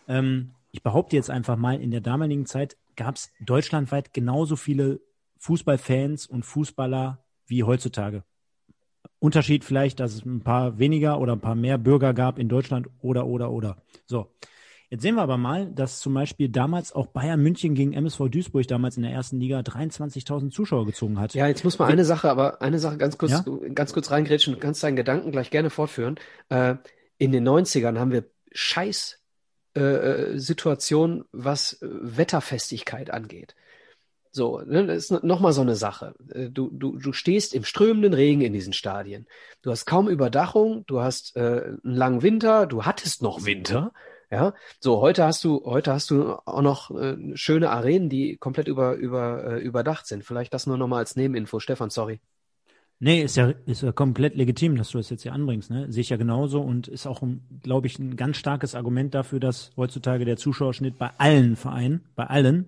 Ähm, 0.08 0.52
ich 0.72 0.84
behaupte 0.84 1.16
jetzt 1.16 1.30
einfach 1.30 1.58
mal, 1.58 1.82
in 1.82 1.92
der 1.92 2.02
damaligen 2.02 2.46
Zeit 2.46 2.78
gab 2.96 3.16
es 3.16 3.32
deutschlandweit 3.42 4.14
genauso 4.14 4.56
viele 4.56 5.02
Fußballfans 5.40 6.28
und 6.28 6.46
Fußballer 6.46 7.20
wie 7.48 7.64
heutzutage. 7.64 8.24
Unterschied 9.20 9.66
vielleicht, 9.66 10.00
dass 10.00 10.14
es 10.14 10.26
ein 10.26 10.42
paar 10.42 10.80
weniger 10.80 11.20
oder 11.20 11.34
ein 11.34 11.42
paar 11.42 11.56
mehr 11.56 11.78
Bürger 11.78 12.14
gab 12.14 12.40
in 12.40 12.48
Deutschland 12.48 12.88
oder, 13.02 13.26
oder, 13.26 13.52
oder. 13.52 13.78
So. 14.06 14.32
Jetzt 14.90 15.04
sehen 15.04 15.16
wir 15.16 15.22
aber 15.22 15.38
mal, 15.38 15.68
dass 15.68 16.00
zum 16.00 16.16
Beispiel 16.16 16.50
damals 16.50 16.94
auch 16.94 17.08
Bayern 17.08 17.42
München 17.42 17.76
gegen 17.76 17.94
MSV 17.94 18.30
Duisburg 18.30 18.68
damals 18.68 18.98
in 18.98 19.04
der 19.04 19.12
ersten 19.12 19.40
Liga 19.40 19.60
23.000 19.60 20.50
Zuschauer 20.50 20.88
gezogen 20.88 21.20
hat. 21.20 21.36
Ja, 21.36 21.48
jetzt 21.48 21.64
muss 21.64 21.78
man 21.78 21.90
eine 21.90 22.06
Sache, 22.06 22.30
aber 22.30 22.64
eine 22.64 22.80
Sache 22.80 22.98
ganz 22.98 23.20
kurz, 23.20 23.32
ja? 23.32 23.46
ganz 23.76 23.94
kurz 23.94 24.10
reingrätschen. 24.10 24.56
Du 24.56 24.60
kannst 24.60 24.84
deinen 24.84 24.96
Gedanken 24.96 25.32
gleich 25.32 25.52
gerne 25.52 25.70
fortführen. 25.70 26.16
Äh, 26.50 26.76
in 27.20 27.32
den 27.32 27.48
90ern 27.48 28.00
haben 28.00 28.12
wir 28.12 28.26
scheiß 28.52 29.20
äh, 29.76 29.82
äh 29.82 30.40
Situation, 30.40 31.26
was 31.32 31.78
Wetterfestigkeit 31.82 33.12
angeht. 33.12 33.56
So, 34.32 34.62
ne, 34.62 34.86
das 34.86 35.10
ist 35.10 35.24
nochmal 35.24 35.54
so 35.54 35.62
eine 35.62 35.76
Sache. 35.76 36.16
Äh, 36.34 36.50
du, 36.50 36.70
du, 36.72 36.98
du 36.98 37.14
stehst 37.14 37.54
im 37.54 37.64
strömenden 37.64 38.14
Regen 38.14 38.42
in 38.42 38.54
diesen 38.54 38.74
Stadien. 38.74 39.28
Du 39.62 39.70
hast 39.70 39.86
kaum 39.86 40.08
Überdachung, 40.08 40.84
du 40.88 41.02
hast 41.02 41.36
äh, 41.36 41.40
einen 41.40 41.80
langen 41.84 42.22
Winter, 42.24 42.66
du 42.66 42.86
hattest 42.86 43.22
noch 43.22 43.46
Winter. 43.46 43.92
Ja, 44.32 44.54
so 44.80 45.02
heute 45.02 45.24
hast 45.24 45.44
du 45.44 45.64
heute 45.66 45.92
hast 45.92 46.12
du 46.12 46.34
auch 46.46 46.62
noch 46.62 46.92
äh, 46.92 47.18
schöne 47.36 47.72
Arenen, 47.72 48.10
die 48.10 48.38
komplett 48.38 48.68
über 48.68 48.94
über 48.96 49.44
äh, 49.44 49.60
überdacht 49.60 50.06
sind. 50.06 50.24
Vielleicht 50.24 50.54
das 50.54 50.68
nur 50.68 50.78
nochmal 50.78 51.00
als 51.00 51.16
Nebeninfo. 51.16 51.60
Stefan, 51.60 51.90
sorry. 51.90 52.20
Nee, 53.02 53.24
ist 53.24 53.38
ja, 53.38 53.54
ist 53.66 53.82
ja 53.82 53.94
komplett 53.94 54.36
legitim, 54.36 54.76
dass 54.76 54.90
du 54.90 54.98
das 54.98 55.10
jetzt 55.10 55.24
hier 55.24 55.32
anbringst, 55.32 55.72
ne? 55.72 55.90
Sehe 55.90 56.02
ich 56.02 56.10
ja 56.10 56.18
genauso 56.18 56.60
und 56.60 56.90
ist 56.90 57.08
auch, 57.08 57.24
glaube 57.64 57.88
ich, 57.88 57.98
ein 57.98 58.18
ganz 58.18 58.36
starkes 58.36 58.76
Argument 58.76 59.14
dafür, 59.16 59.40
dass 59.40 59.72
heutzutage 59.78 60.26
der 60.26 60.36
Zuschauerschnitt 60.36 60.98
bei 60.98 61.12
allen 61.18 61.56
Vereinen, 61.56 62.04
bei 62.18 62.26
allen, 62.26 62.66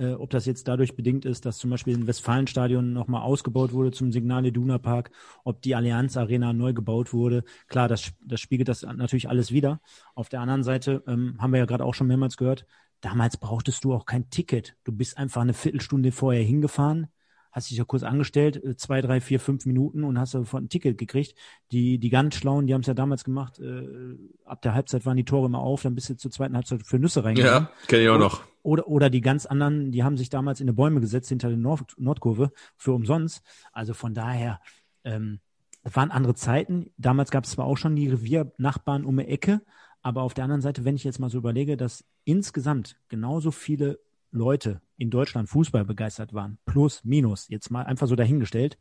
äh, 0.00 0.14
ob 0.14 0.30
das 0.30 0.46
jetzt 0.46 0.66
dadurch 0.66 0.96
bedingt 0.96 1.24
ist, 1.24 1.44
dass 1.44 1.58
zum 1.58 1.70
Beispiel 1.70 1.94
ein 1.94 2.06
Westfalenstadion 2.06 2.92
nochmal 2.92 3.22
ausgebaut 3.22 3.72
wurde 3.72 3.92
zum 3.92 4.12
Signal 4.12 4.46
Iduna 4.46 4.78
Park, 4.78 5.10
ob 5.44 5.60
die 5.60 5.74
Allianz 5.74 6.16
Arena 6.16 6.52
neu 6.52 6.72
gebaut 6.72 7.12
wurde. 7.12 7.44
Klar, 7.68 7.86
das, 7.86 8.12
das 8.24 8.40
spiegelt 8.40 8.68
das 8.68 8.82
natürlich 8.82 9.28
alles 9.28 9.52
wieder. 9.52 9.80
Auf 10.14 10.30
der 10.30 10.40
anderen 10.40 10.62
Seite 10.62 11.02
ähm, 11.06 11.36
haben 11.38 11.52
wir 11.52 11.58
ja 11.58 11.66
gerade 11.66 11.84
auch 11.84 11.94
schon 11.94 12.06
mehrmals 12.06 12.38
gehört, 12.38 12.66
damals 13.02 13.36
brauchtest 13.36 13.84
du 13.84 13.92
auch 13.92 14.06
kein 14.06 14.30
Ticket. 14.30 14.76
Du 14.84 14.92
bist 14.92 15.18
einfach 15.18 15.42
eine 15.42 15.54
Viertelstunde 15.54 16.12
vorher 16.12 16.42
hingefahren, 16.42 17.08
hast 17.52 17.70
dich 17.70 17.76
ja 17.76 17.84
kurz 17.84 18.02
angestellt, 18.02 18.62
äh, 18.64 18.76
zwei, 18.76 19.02
drei, 19.02 19.20
vier, 19.20 19.38
fünf 19.38 19.66
Minuten 19.66 20.04
und 20.04 20.18
hast 20.18 20.30
sofort 20.30 20.62
ein 20.62 20.70
Ticket 20.70 20.96
gekriegt. 20.96 21.34
Die, 21.72 21.98
die 21.98 22.08
ganz 22.08 22.36
Schlauen, 22.36 22.66
die 22.66 22.72
haben 22.72 22.80
es 22.80 22.86
ja 22.86 22.94
damals 22.94 23.24
gemacht, 23.24 23.58
äh, 23.58 24.16
ab 24.46 24.62
der 24.62 24.72
Halbzeit 24.72 25.04
waren 25.04 25.18
die 25.18 25.24
Tore 25.24 25.46
immer 25.46 25.58
auf, 25.58 25.82
dann 25.82 25.94
bist 25.94 26.08
du 26.08 26.16
zur 26.16 26.30
zweiten 26.30 26.56
Halbzeit 26.56 26.86
für 26.86 26.98
Nüsse 26.98 27.22
reingegangen. 27.22 27.68
Ja, 27.68 27.86
kenne 27.86 28.02
ich 28.02 28.08
auch 28.08 28.18
noch. 28.18 28.49
Oder, 28.62 28.88
oder 28.88 29.10
die 29.10 29.20
ganz 29.20 29.46
anderen, 29.46 29.90
die 29.92 30.04
haben 30.04 30.16
sich 30.16 30.28
damals 30.28 30.60
in 30.60 30.66
die 30.66 30.72
Bäume 30.72 31.00
gesetzt 31.00 31.28
hinter 31.28 31.48
der 31.48 31.58
Nord 31.58 31.94
Nordkurve 31.98 32.52
für 32.76 32.92
umsonst. 32.92 33.42
Also 33.72 33.94
von 33.94 34.14
daher, 34.14 34.60
ähm, 35.04 35.40
waren 35.82 36.10
andere 36.10 36.34
Zeiten. 36.34 36.90
Damals 36.98 37.30
gab 37.30 37.44
es 37.44 37.50
zwar 37.50 37.66
auch 37.66 37.76
schon 37.76 37.96
die 37.96 38.08
Reviernachbarn 38.08 39.04
um 39.04 39.16
die 39.16 39.24
Ecke, 39.24 39.62
aber 40.02 40.22
auf 40.22 40.34
der 40.34 40.44
anderen 40.44 40.62
Seite, 40.62 40.84
wenn 40.84 40.96
ich 40.96 41.04
jetzt 41.04 41.18
mal 41.18 41.30
so 41.30 41.38
überlege, 41.38 41.76
dass 41.76 42.04
insgesamt 42.24 42.96
genauso 43.08 43.50
viele 43.50 43.98
Leute 44.30 44.80
in 44.96 45.10
Deutschland 45.10 45.48
Fußball 45.48 45.84
begeistert 45.84 46.32
waren, 46.32 46.58
plus, 46.64 47.04
minus, 47.04 47.48
jetzt 47.48 47.70
mal 47.70 47.84
einfach 47.84 48.06
so 48.06 48.16
dahingestellt, 48.16 48.78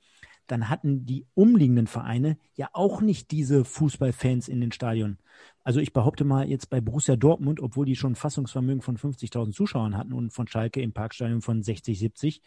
dann 0.51 0.69
hatten 0.69 1.05
die 1.05 1.26
umliegenden 1.35 1.88
Vereine 1.88 2.38
ja 2.55 2.69
auch 2.73 3.01
nicht 3.01 3.31
diese 3.31 3.65
Fußballfans 3.65 4.47
in 4.47 4.61
den 4.61 4.71
Stadion. 4.71 5.17
Also 5.63 5.80
ich 5.80 5.93
behaupte 5.93 6.23
mal 6.23 6.47
jetzt 6.47 6.69
bei 6.69 6.81
Borussia 6.81 7.15
Dortmund, 7.15 7.59
obwohl 7.59 7.85
die 7.85 7.95
schon 7.95 8.15
Fassungsvermögen 8.15 8.81
von 8.81 8.97
50.000 8.97 9.51
Zuschauern 9.53 9.95
hatten 9.95 10.13
und 10.13 10.31
von 10.31 10.47
Schalke 10.47 10.81
im 10.81 10.91
Parkstadion 10.91 11.41
von 11.41 11.61
60, 11.61 11.99
70, 11.99 12.41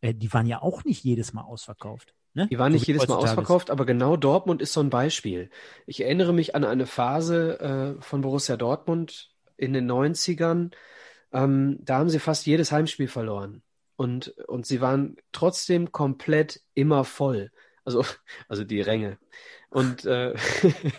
äh, 0.00 0.14
die 0.14 0.32
waren 0.32 0.46
ja 0.46 0.62
auch 0.62 0.84
nicht 0.84 1.04
jedes 1.04 1.32
Mal 1.32 1.42
ausverkauft. 1.42 2.14
Ne? 2.34 2.48
Die 2.48 2.58
waren 2.58 2.72
nicht 2.72 2.86
jedes 2.86 3.06
Mal 3.06 3.16
ausverkauft, 3.16 3.70
aber 3.70 3.84
genau 3.84 4.16
Dortmund 4.16 4.62
ist 4.62 4.72
so 4.72 4.80
ein 4.80 4.88
Beispiel. 4.88 5.50
Ich 5.86 6.02
erinnere 6.02 6.32
mich 6.32 6.54
an 6.54 6.64
eine 6.64 6.86
Phase 6.86 7.60
äh, 7.98 8.02
von 8.02 8.22
Borussia 8.22 8.56
Dortmund 8.56 9.30
in 9.58 9.74
den 9.74 9.90
90ern, 9.90 10.70
ähm, 11.32 11.78
da 11.82 11.98
haben 11.98 12.08
sie 12.08 12.18
fast 12.18 12.46
jedes 12.46 12.72
Heimspiel 12.72 13.08
verloren. 13.08 13.62
Und, 13.96 14.28
und 14.48 14.66
sie 14.66 14.80
waren 14.80 15.16
trotzdem 15.32 15.92
komplett 15.92 16.60
immer 16.74 17.04
voll. 17.04 17.50
Also, 17.84 18.04
also 18.48 18.64
die 18.64 18.80
Ränge. 18.80 19.18
Und, 19.70 20.04
äh, 20.04 20.34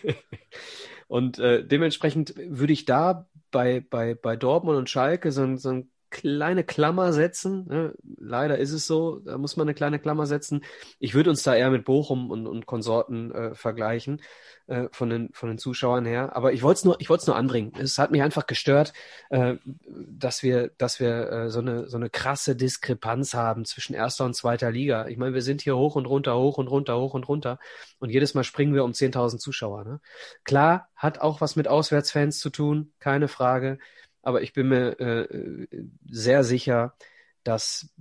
und 1.08 1.40
äh, 1.40 1.66
dementsprechend 1.66 2.34
würde 2.36 2.74
ich 2.74 2.86
da 2.86 3.28
bei, 3.52 3.82
bei, 3.82 4.16
bei 4.16 4.36
Dortmund 4.36 4.78
und 4.78 4.90
Schalke 4.90 5.32
so, 5.32 5.56
so 5.58 5.70
ein 5.70 5.92
kleine 6.14 6.64
Klammer 6.64 7.12
setzen. 7.12 7.66
Ne? 7.68 7.94
Leider 8.18 8.60
ist 8.60 8.72
es 8.72 8.86
so, 8.86 9.20
da 9.20 9.38
muss 9.38 9.58
man 9.58 9.68
eine 9.68 9.74
kleine 9.74 10.00
Klammer 10.00 10.28
setzen. 10.28 10.64
Ich 11.00 11.16
würde 11.16 11.32
uns 11.32 11.42
da 11.42 11.56
eher 11.56 11.72
mit 11.72 11.86
Bochum 11.86 12.30
und, 12.30 12.46
und 12.46 12.68
Konsorten 12.68 13.32
äh, 13.32 13.56
vergleichen 13.56 14.22
äh, 14.68 14.88
von, 14.92 15.10
den, 15.10 15.30
von 15.34 15.50
den 15.50 15.58
Zuschauern 15.58 16.06
her. 16.06 16.36
Aber 16.36 16.54
ich 16.54 16.62
wollte 16.62 16.78
es 16.78 16.86
nur, 16.86 16.96
ich 17.00 17.10
nur 17.10 17.36
anbringen. 17.36 17.74
Es 17.80 17.98
hat 17.98 18.12
mich 18.12 18.22
einfach 18.22 18.46
gestört, 18.46 18.94
äh, 19.32 19.56
dass 19.86 20.44
wir, 20.44 20.72
dass 20.78 21.00
wir 21.00 21.32
äh, 21.32 21.50
so 21.50 21.60
eine 21.60 21.90
so 21.90 21.98
eine 21.98 22.10
krasse 22.10 22.56
Diskrepanz 22.56 23.34
haben 23.34 23.66
zwischen 23.66 23.96
erster 23.96 24.26
und 24.26 24.36
zweiter 24.36 24.72
Liga. 24.72 25.08
Ich 25.08 25.18
meine, 25.18 25.34
wir 25.34 25.42
sind 25.42 25.62
hier 25.62 25.76
hoch 25.76 25.96
und 25.96 26.06
runter, 26.06 26.38
hoch 26.38 26.60
und 26.60 26.68
runter, 26.68 26.98
hoch 27.00 27.16
und 27.16 27.28
runter 27.28 27.58
und 28.00 28.12
jedes 28.12 28.36
Mal 28.36 28.44
springen 28.44 28.76
wir 28.76 28.84
um 28.84 28.92
10.000 28.92 29.40
Zuschauer. 29.40 29.84
Ne? 29.84 30.00
Klar, 30.44 30.90
hat 30.96 31.20
auch 31.20 31.42
was 31.42 31.56
mit 31.56 31.68
Auswärtsfans 31.68 32.40
zu 32.40 32.50
tun, 32.50 32.94
keine 33.00 33.28
Frage. 33.28 33.80
Aber 34.24 34.42
ich 34.42 34.54
bin 34.54 34.70
mir 34.70 35.00
äh, 35.00 35.68
sehr 36.10 36.44
sicher, 36.44 36.96
dass 37.44 37.94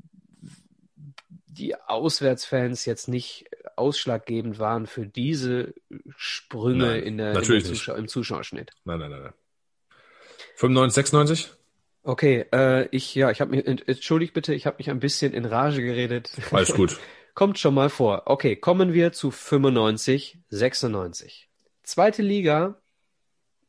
die 1.47 1.75
Auswärtsfans 1.77 2.87
jetzt 2.87 3.09
nicht 3.09 3.51
ausschlaggebend 3.77 4.59
waren 4.59 4.87
für 4.87 5.07
diese 5.07 5.75
Sprünge 6.17 6.87
nein, 6.87 7.03
in 7.03 7.19
der, 7.19 7.37
in 7.37 7.65
Zuschau 7.65 7.95
im 7.95 8.09
Zuschauerschnitt. 8.09 8.71
Nein, 8.85 9.01
nein, 9.01 9.11
nein, 9.11 9.23
nein. 9.23 9.33
95, 10.57 10.95
96? 10.95 11.53
Okay, 12.05 12.47
äh, 12.53 12.89
ich 12.91 13.15
ja, 13.15 13.31
ich 13.31 13.41
habe 13.41 13.51
mich 13.51 13.67
entschuldigt 13.67 14.33
bitte, 14.33 14.55
ich 14.55 14.67
habe 14.67 14.79
mich 14.79 14.91
ein 14.91 15.01
bisschen 15.01 15.33
in 15.33 15.45
Rage 15.45 15.83
geredet. 15.83 16.33
Alles 16.51 16.73
gut. 16.73 16.99
Kommt 17.35 17.59
schon 17.59 17.75
mal 17.75 17.89
vor. 17.89 18.25
Okay, 18.27 18.57
kommen 18.57 18.93
wir 18.93 19.13
zu 19.13 19.31
95, 19.31 20.39
96. 20.51 21.49
Zweite 21.83 22.21
Liga, 22.21 22.79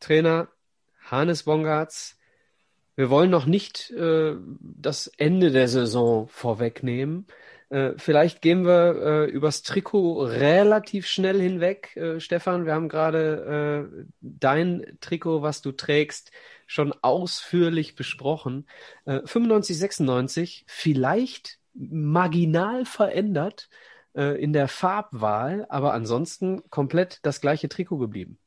Trainer 0.02 0.50
Hannes 1.00 1.44
Bongartz 1.44 2.18
wir 2.95 3.10
wollen 3.10 3.30
noch 3.30 3.45
nicht 3.45 3.91
äh, 3.91 4.36
das 4.60 5.07
Ende 5.07 5.52
der 5.52 5.68
Saison 5.68 6.28
vorwegnehmen. 6.28 7.28
Äh, 7.70 7.94
vielleicht 7.98 8.41
gehen 8.41 8.65
wir 8.65 9.02
äh, 9.02 9.32
übers 9.32 9.64
Trikot 9.64 10.26
relativ 10.26 11.07
schnell 11.07 11.41
hinweg. 11.41 11.95
Äh, 11.98 12.20
Stefan, 12.20 12.65
wir 12.65 12.74
haben 12.74 12.90
gerade 12.90 13.90
äh, 13.90 14.06
dein 14.22 14.98
Trikot, 15.02 15.41
was 15.41 15.61
du 15.61 15.72
trägst, 15.72 16.32
schon 16.68 16.94
ausführlich 17.02 17.95
besprochen. 17.95 18.68
Äh, 19.06 19.22
95, 19.26 19.78
96, 19.78 20.65
vielleicht 20.68 21.60
marginal 21.74 22.86
verändert 22.86 23.70
äh, 24.15 24.40
in 24.40 24.53
der 24.53 24.68
Farbwahl, 24.68 25.65
aber 25.70 25.94
ansonsten 25.94 26.70
komplett 26.70 27.20
das 27.24 27.41
gleiche 27.41 27.70
Trikot 27.70 27.98
geblieben. 27.98 28.38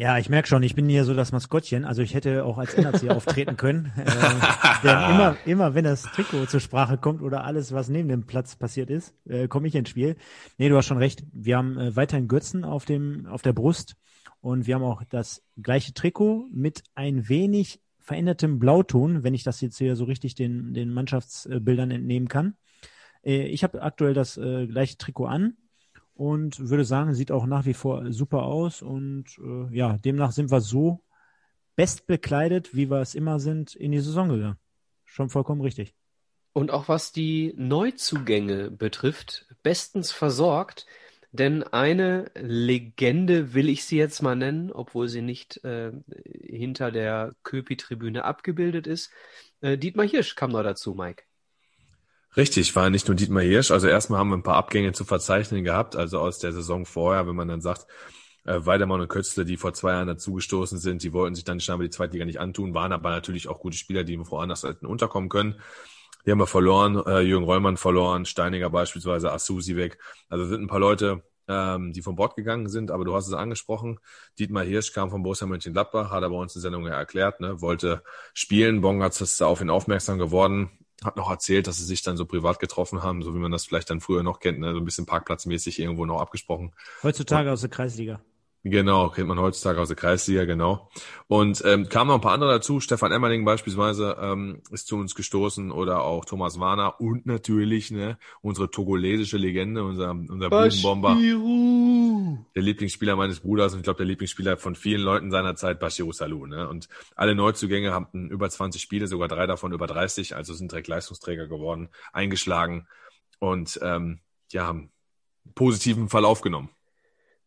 Ja, 0.00 0.16
ich 0.16 0.30
merke 0.30 0.48
schon, 0.48 0.62
ich 0.62 0.74
bin 0.74 0.88
hier 0.88 1.04
so 1.04 1.12
das 1.12 1.30
Maskottchen. 1.30 1.84
Also 1.84 2.00
ich 2.00 2.14
hätte 2.14 2.46
auch 2.46 2.56
als 2.56 2.72
NRC 2.72 3.10
auftreten 3.14 3.58
können. 3.58 3.92
Äh, 3.98 4.06
denn 4.82 4.96
immer, 5.10 5.36
immer 5.44 5.74
wenn 5.74 5.84
das 5.84 6.04
Trikot 6.04 6.46
zur 6.46 6.60
Sprache 6.60 6.96
kommt 6.96 7.20
oder 7.20 7.44
alles, 7.44 7.72
was 7.72 7.90
neben 7.90 8.08
dem 8.08 8.24
Platz 8.24 8.56
passiert 8.56 8.88
ist, 8.88 9.14
äh, 9.28 9.46
komme 9.46 9.68
ich 9.68 9.74
ins 9.74 9.90
Spiel. 9.90 10.16
Nee, 10.56 10.70
du 10.70 10.76
hast 10.78 10.86
schon 10.86 10.96
recht. 10.96 11.22
Wir 11.34 11.58
haben 11.58 11.76
äh, 11.78 11.94
weiterhin 11.96 12.28
Götzen 12.28 12.64
auf 12.64 12.86
dem, 12.86 13.26
auf 13.26 13.42
der 13.42 13.52
Brust 13.52 13.94
und 14.40 14.66
wir 14.66 14.76
haben 14.76 14.84
auch 14.84 15.02
das 15.04 15.42
gleiche 15.60 15.92
Trikot 15.92 16.48
mit 16.50 16.82
ein 16.94 17.28
wenig 17.28 17.82
verändertem 17.98 18.58
Blauton, 18.58 19.22
wenn 19.22 19.34
ich 19.34 19.42
das 19.42 19.60
jetzt 19.60 19.76
hier 19.76 19.96
so 19.96 20.04
richtig 20.04 20.34
den, 20.34 20.72
den 20.72 20.94
Mannschaftsbildern 20.94 21.90
entnehmen 21.90 22.28
kann. 22.28 22.54
Äh, 23.22 23.48
ich 23.48 23.64
habe 23.64 23.82
aktuell 23.82 24.14
das 24.14 24.38
äh, 24.38 24.66
gleiche 24.66 24.96
Trikot 24.96 25.26
an 25.26 25.58
und 26.20 26.68
würde 26.68 26.84
sagen, 26.84 27.14
sieht 27.14 27.32
auch 27.32 27.46
nach 27.46 27.64
wie 27.64 27.72
vor 27.72 28.12
super 28.12 28.42
aus. 28.42 28.82
Und 28.82 29.38
äh, 29.38 29.74
ja, 29.74 29.96
demnach 29.96 30.32
sind 30.32 30.50
wir 30.50 30.60
so 30.60 31.02
bestbekleidet, 31.76 32.74
wie 32.76 32.90
wir 32.90 33.00
es 33.00 33.14
immer 33.14 33.40
sind, 33.40 33.74
in 33.74 33.90
die 33.92 34.00
Saison 34.00 34.28
gegangen. 34.28 34.58
Schon 35.06 35.30
vollkommen 35.30 35.62
richtig. 35.62 35.94
Und 36.52 36.72
auch 36.72 36.88
was 36.88 37.12
die 37.12 37.54
Neuzugänge 37.56 38.70
betrifft, 38.70 39.46
bestens 39.62 40.12
versorgt. 40.12 40.84
Denn 41.32 41.62
eine 41.62 42.30
Legende 42.34 43.54
will 43.54 43.70
ich 43.70 43.86
sie 43.86 43.96
jetzt 43.96 44.20
mal 44.20 44.36
nennen, 44.36 44.70
obwohl 44.72 45.08
sie 45.08 45.22
nicht 45.22 45.64
äh, 45.64 45.90
hinter 46.22 46.92
der 46.92 47.34
Köpi-Tribüne 47.44 48.26
abgebildet 48.26 48.86
ist. 48.86 49.10
Äh, 49.62 49.78
Dietmar 49.78 50.06
Hirsch 50.06 50.34
kam 50.34 50.50
noch 50.50 50.64
dazu, 50.64 50.92
Mike. 50.92 51.22
Richtig, 52.36 52.74
war 52.76 52.90
nicht 52.90 53.08
nur 53.08 53.16
Dietmar 53.16 53.42
Hirsch. 53.42 53.70
Also 53.70 53.88
erstmal 53.88 54.20
haben 54.20 54.30
wir 54.30 54.36
ein 54.36 54.42
paar 54.42 54.56
Abgänge 54.56 54.92
zu 54.92 55.04
verzeichnen 55.04 55.64
gehabt, 55.64 55.96
also 55.96 56.20
aus 56.20 56.38
der 56.38 56.52
Saison 56.52 56.86
vorher, 56.86 57.26
wenn 57.26 57.34
man 57.34 57.48
dann 57.48 57.60
sagt, 57.60 57.86
äh, 58.44 58.64
Weidemann 58.64 59.00
und 59.00 59.08
Kötzle, 59.08 59.44
die 59.44 59.56
vor 59.56 59.74
zwei 59.74 59.92
Jahren 59.92 60.06
dazugestoßen 60.06 60.78
sind, 60.78 61.02
die 61.02 61.12
wollten 61.12 61.34
sich 61.34 61.44
dann 61.44 61.60
scheinbar 61.60 61.84
die 61.84 61.90
Zweitliga 61.90 62.24
nicht 62.24 62.40
antun, 62.40 62.72
waren 62.72 62.92
aber 62.92 63.10
natürlich 63.10 63.48
auch 63.48 63.60
gute 63.60 63.76
Spieler, 63.76 64.04
die 64.04 64.18
woanders 64.18 64.62
hätten 64.62 64.86
unterkommen 64.86 65.28
können. 65.28 65.60
Die 66.24 66.30
haben 66.30 66.38
wir 66.38 66.46
verloren, 66.46 67.02
äh, 67.06 67.20
Jürgen 67.20 67.44
Rollmann 67.44 67.76
verloren, 67.76 68.26
Steiniger 68.26 68.70
beispielsweise, 68.70 69.32
Asusi 69.32 69.76
weg. 69.76 69.98
Also 70.28 70.46
sind 70.46 70.62
ein 70.62 70.68
paar 70.68 70.80
Leute 70.80 71.22
ähm, 71.50 71.92
die 71.92 72.02
von 72.02 72.14
Bord 72.14 72.36
gegangen 72.36 72.68
sind. 72.68 72.90
Aber 72.90 73.04
du 73.04 73.14
hast 73.14 73.26
es 73.26 73.32
angesprochen. 73.34 73.98
Dietmar 74.38 74.64
Hirsch 74.64 74.92
kam 74.92 75.10
von 75.10 75.22
Borussia 75.22 75.46
Mönchengladbach, 75.46 76.10
hat 76.10 76.22
er 76.22 76.30
bei 76.30 76.36
uns 76.36 76.54
in 76.54 76.62
Sendung 76.62 76.86
ja 76.86 76.94
erklärt, 76.94 77.40
ne, 77.40 77.60
wollte 77.60 78.02
spielen. 78.32 78.80
Bongatz 78.80 79.20
ist 79.20 79.42
auf 79.42 79.60
ihn 79.60 79.70
aufmerksam 79.70 80.18
geworden, 80.18 80.70
hat 81.04 81.16
noch 81.16 81.30
erzählt, 81.30 81.66
dass 81.66 81.78
sie 81.78 81.84
sich 81.84 82.02
dann 82.02 82.16
so 82.16 82.26
privat 82.26 82.58
getroffen 82.58 83.02
haben, 83.02 83.22
so 83.22 83.34
wie 83.34 83.38
man 83.38 83.50
das 83.50 83.64
vielleicht 83.64 83.90
dann 83.90 84.00
früher 84.00 84.22
noch 84.22 84.40
kennt, 84.40 84.58
ne, 84.58 84.72
so 84.72 84.78
ein 84.78 84.84
bisschen 84.84 85.06
parkplatzmäßig 85.06 85.78
irgendwo 85.78 86.06
noch 86.06 86.20
abgesprochen. 86.20 86.72
Heutzutage 87.02 87.50
aus 87.50 87.62
der 87.62 87.70
Kreisliga. 87.70 88.20
Genau, 88.62 89.08
kennt 89.08 89.26
man 89.26 89.38
heutzutage 89.38 89.80
aus 89.80 89.88
der 89.88 89.96
Kreisliga, 89.96 90.44
genau. 90.44 90.90
Und 91.28 91.62
ähm, 91.64 91.88
kamen 91.88 92.08
noch 92.08 92.16
ein 92.16 92.20
paar 92.20 92.34
andere 92.34 92.50
dazu. 92.50 92.78
Stefan 92.78 93.10
Emmerling 93.10 93.46
beispielsweise 93.46 94.18
ähm, 94.20 94.60
ist 94.70 94.86
zu 94.86 94.96
uns 94.96 95.14
gestoßen 95.14 95.70
oder 95.70 96.02
auch 96.02 96.26
Thomas 96.26 96.60
Warner 96.60 97.00
und 97.00 97.24
natürlich 97.24 97.90
ne, 97.90 98.18
unsere 98.42 98.70
togolesische 98.70 99.38
Legende, 99.38 99.82
unser, 99.82 100.10
unser 100.10 100.50
Bubenbomber, 100.50 101.16
der 102.54 102.62
Lieblingsspieler 102.62 103.16
meines 103.16 103.40
Bruders 103.40 103.72
und 103.72 103.78
ich 103.78 103.84
glaube 103.84 103.96
der 103.96 104.06
Lieblingsspieler 104.06 104.58
von 104.58 104.74
vielen 104.74 105.00
Leuten 105.00 105.30
seiner 105.30 105.56
Zeit, 105.56 105.80
Bashiru 105.80 106.12
Salou. 106.12 106.44
Ne? 106.44 106.68
Und 106.68 106.90
alle 107.16 107.34
Neuzugänge 107.34 107.94
haben 107.94 108.28
über 108.28 108.50
20 108.50 108.82
Spiele, 108.82 109.06
sogar 109.06 109.28
drei 109.28 109.46
davon 109.46 109.72
über 109.72 109.86
30, 109.86 110.36
also 110.36 110.52
sind 110.52 110.70
direkt 110.70 110.88
Leistungsträger 110.88 111.46
geworden, 111.46 111.88
eingeschlagen 112.12 112.86
und 113.38 113.80
ähm, 113.82 114.20
ja, 114.50 114.66
haben 114.66 114.90
positiven 115.54 116.10
Verlauf 116.10 116.42
genommen 116.42 116.68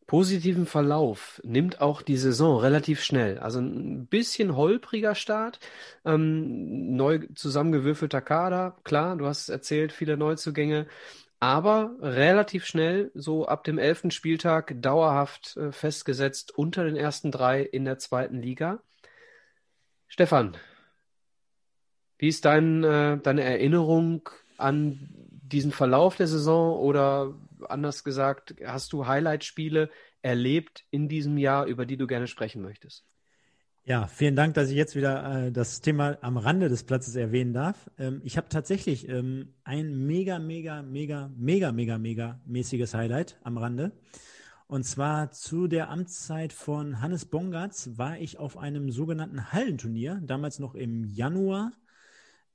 positiven 0.08 0.66
Verlauf 0.66 1.42
nimmt 1.44 1.82
auch 1.82 2.02
die 2.02 2.18
Saison 2.18 2.60
relativ 2.60 3.02
schnell. 3.04 3.40
Also 3.40 3.60
ein 3.60 4.08
bisschen 4.08 4.56
holpriger 4.56 5.16
Start, 5.16 5.60
ähm, 6.06 6.96
neu 6.96 7.28
zusammengewürfelter 7.36 8.22
Kader, 8.22 8.78
klar, 8.84 9.16
du 9.16 9.26
hast 9.26 9.44
es 9.44 9.50
erzählt, 9.50 9.92
viele 9.92 10.18
Neuzugänge, 10.18 10.88
aber 11.40 11.96
relativ 12.00 12.66
schnell, 12.66 13.12
so 13.14 13.48
ab 13.48 13.64
dem 13.64 13.78
elften 13.78 14.12
Spieltag, 14.12 14.82
dauerhaft 14.82 15.58
äh, 15.58 15.72
festgesetzt 15.72 16.58
unter 16.58 16.86
den 16.86 16.96
ersten 16.96 17.32
drei 17.32 17.62
in 17.62 17.86
der 17.86 17.98
zweiten 17.98 18.42
Liga. 18.42 18.82
Stefan, 20.08 20.56
wie 22.18 22.28
ist 22.28 22.46
dein, 22.46 22.84
äh, 22.84 23.18
deine 23.18 23.44
Erinnerung 23.44 24.30
an 24.58 25.10
diesen 25.42 25.72
Verlauf 25.72 26.16
der 26.16 26.28
Saison 26.28 26.78
oder 26.80 27.34
anders 27.66 28.04
gesagt, 28.04 28.56
hast 28.66 28.94
du 28.94 29.08
Highlight-Spiele 29.08 29.90
erlebt 30.22 30.86
in 30.92 31.08
diesem 31.08 31.38
Jahr, 31.38 31.66
über 31.66 31.86
die 31.86 31.98
du 31.98 32.08
gerne 32.08 32.28
sprechen 32.28 32.62
möchtest? 32.62 33.06
Ja, 33.86 34.08
vielen 34.08 34.38
Dank, 34.38 34.54
dass 34.54 34.70
ich 34.70 34.78
jetzt 34.78 34.96
wieder 34.96 35.48
äh, 35.48 35.52
das 35.52 35.82
Thema 35.82 36.18
am 36.22 36.38
Rande 36.38 36.70
des 36.70 36.86
Platzes 36.86 37.18
erwähnen 37.18 37.52
darf. 37.52 37.90
Ähm, 37.98 38.22
ich 38.24 38.38
habe 38.38 38.48
tatsächlich 38.48 39.10
ähm, 39.10 39.56
ein 39.66 40.08
mega, 40.08 40.40
mega, 40.40 40.82
mega, 40.82 41.30
mega, 41.36 41.74
mega, 41.74 41.98
mega 41.98 42.40
mäßiges 42.46 42.94
Highlight 42.94 43.38
am 43.44 43.58
Rande. 43.58 43.92
Und 44.68 44.86
zwar 44.86 45.32
zu 45.32 45.68
der 45.68 45.90
Amtszeit 45.90 46.54
von 46.54 47.02
Hannes 47.02 47.26
Bongatz 47.26 47.90
war 47.98 48.18
ich 48.18 48.40
auf 48.40 48.58
einem 48.58 48.90
sogenannten 48.90 49.52
Hallenturnier, 49.52 50.22
damals 50.24 50.60
noch 50.60 50.76
im 50.76 51.04
Januar 51.04 51.74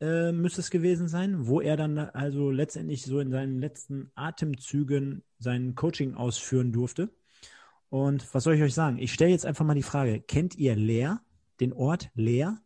äh, 0.00 0.32
müsste 0.32 0.60
es 0.60 0.70
gewesen 0.70 1.08
sein, 1.08 1.46
wo 1.46 1.60
er 1.60 1.76
dann 1.76 1.98
also 1.98 2.50
letztendlich 2.50 3.02
so 3.02 3.20
in 3.20 3.30
seinen 3.30 3.60
letzten 3.60 4.10
Atemzügen 4.14 5.24
sein 5.38 5.74
Coaching 5.74 6.14
ausführen 6.14 6.72
durfte. 6.72 7.10
Und 7.90 8.32
was 8.34 8.44
soll 8.44 8.54
ich 8.54 8.62
euch 8.62 8.74
sagen? 8.74 8.98
Ich 8.98 9.12
stelle 9.12 9.30
jetzt 9.30 9.46
einfach 9.46 9.64
mal 9.64 9.74
die 9.74 9.82
Frage, 9.82 10.20
kennt 10.20 10.56
ihr 10.56 10.76
Leer, 10.76 11.20
den 11.60 11.72
Ort 11.72 12.10
Leer? 12.14 12.58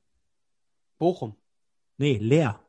Bochum. 0.99 1.37
Nee, 1.97 2.19
Leer. 2.19 2.61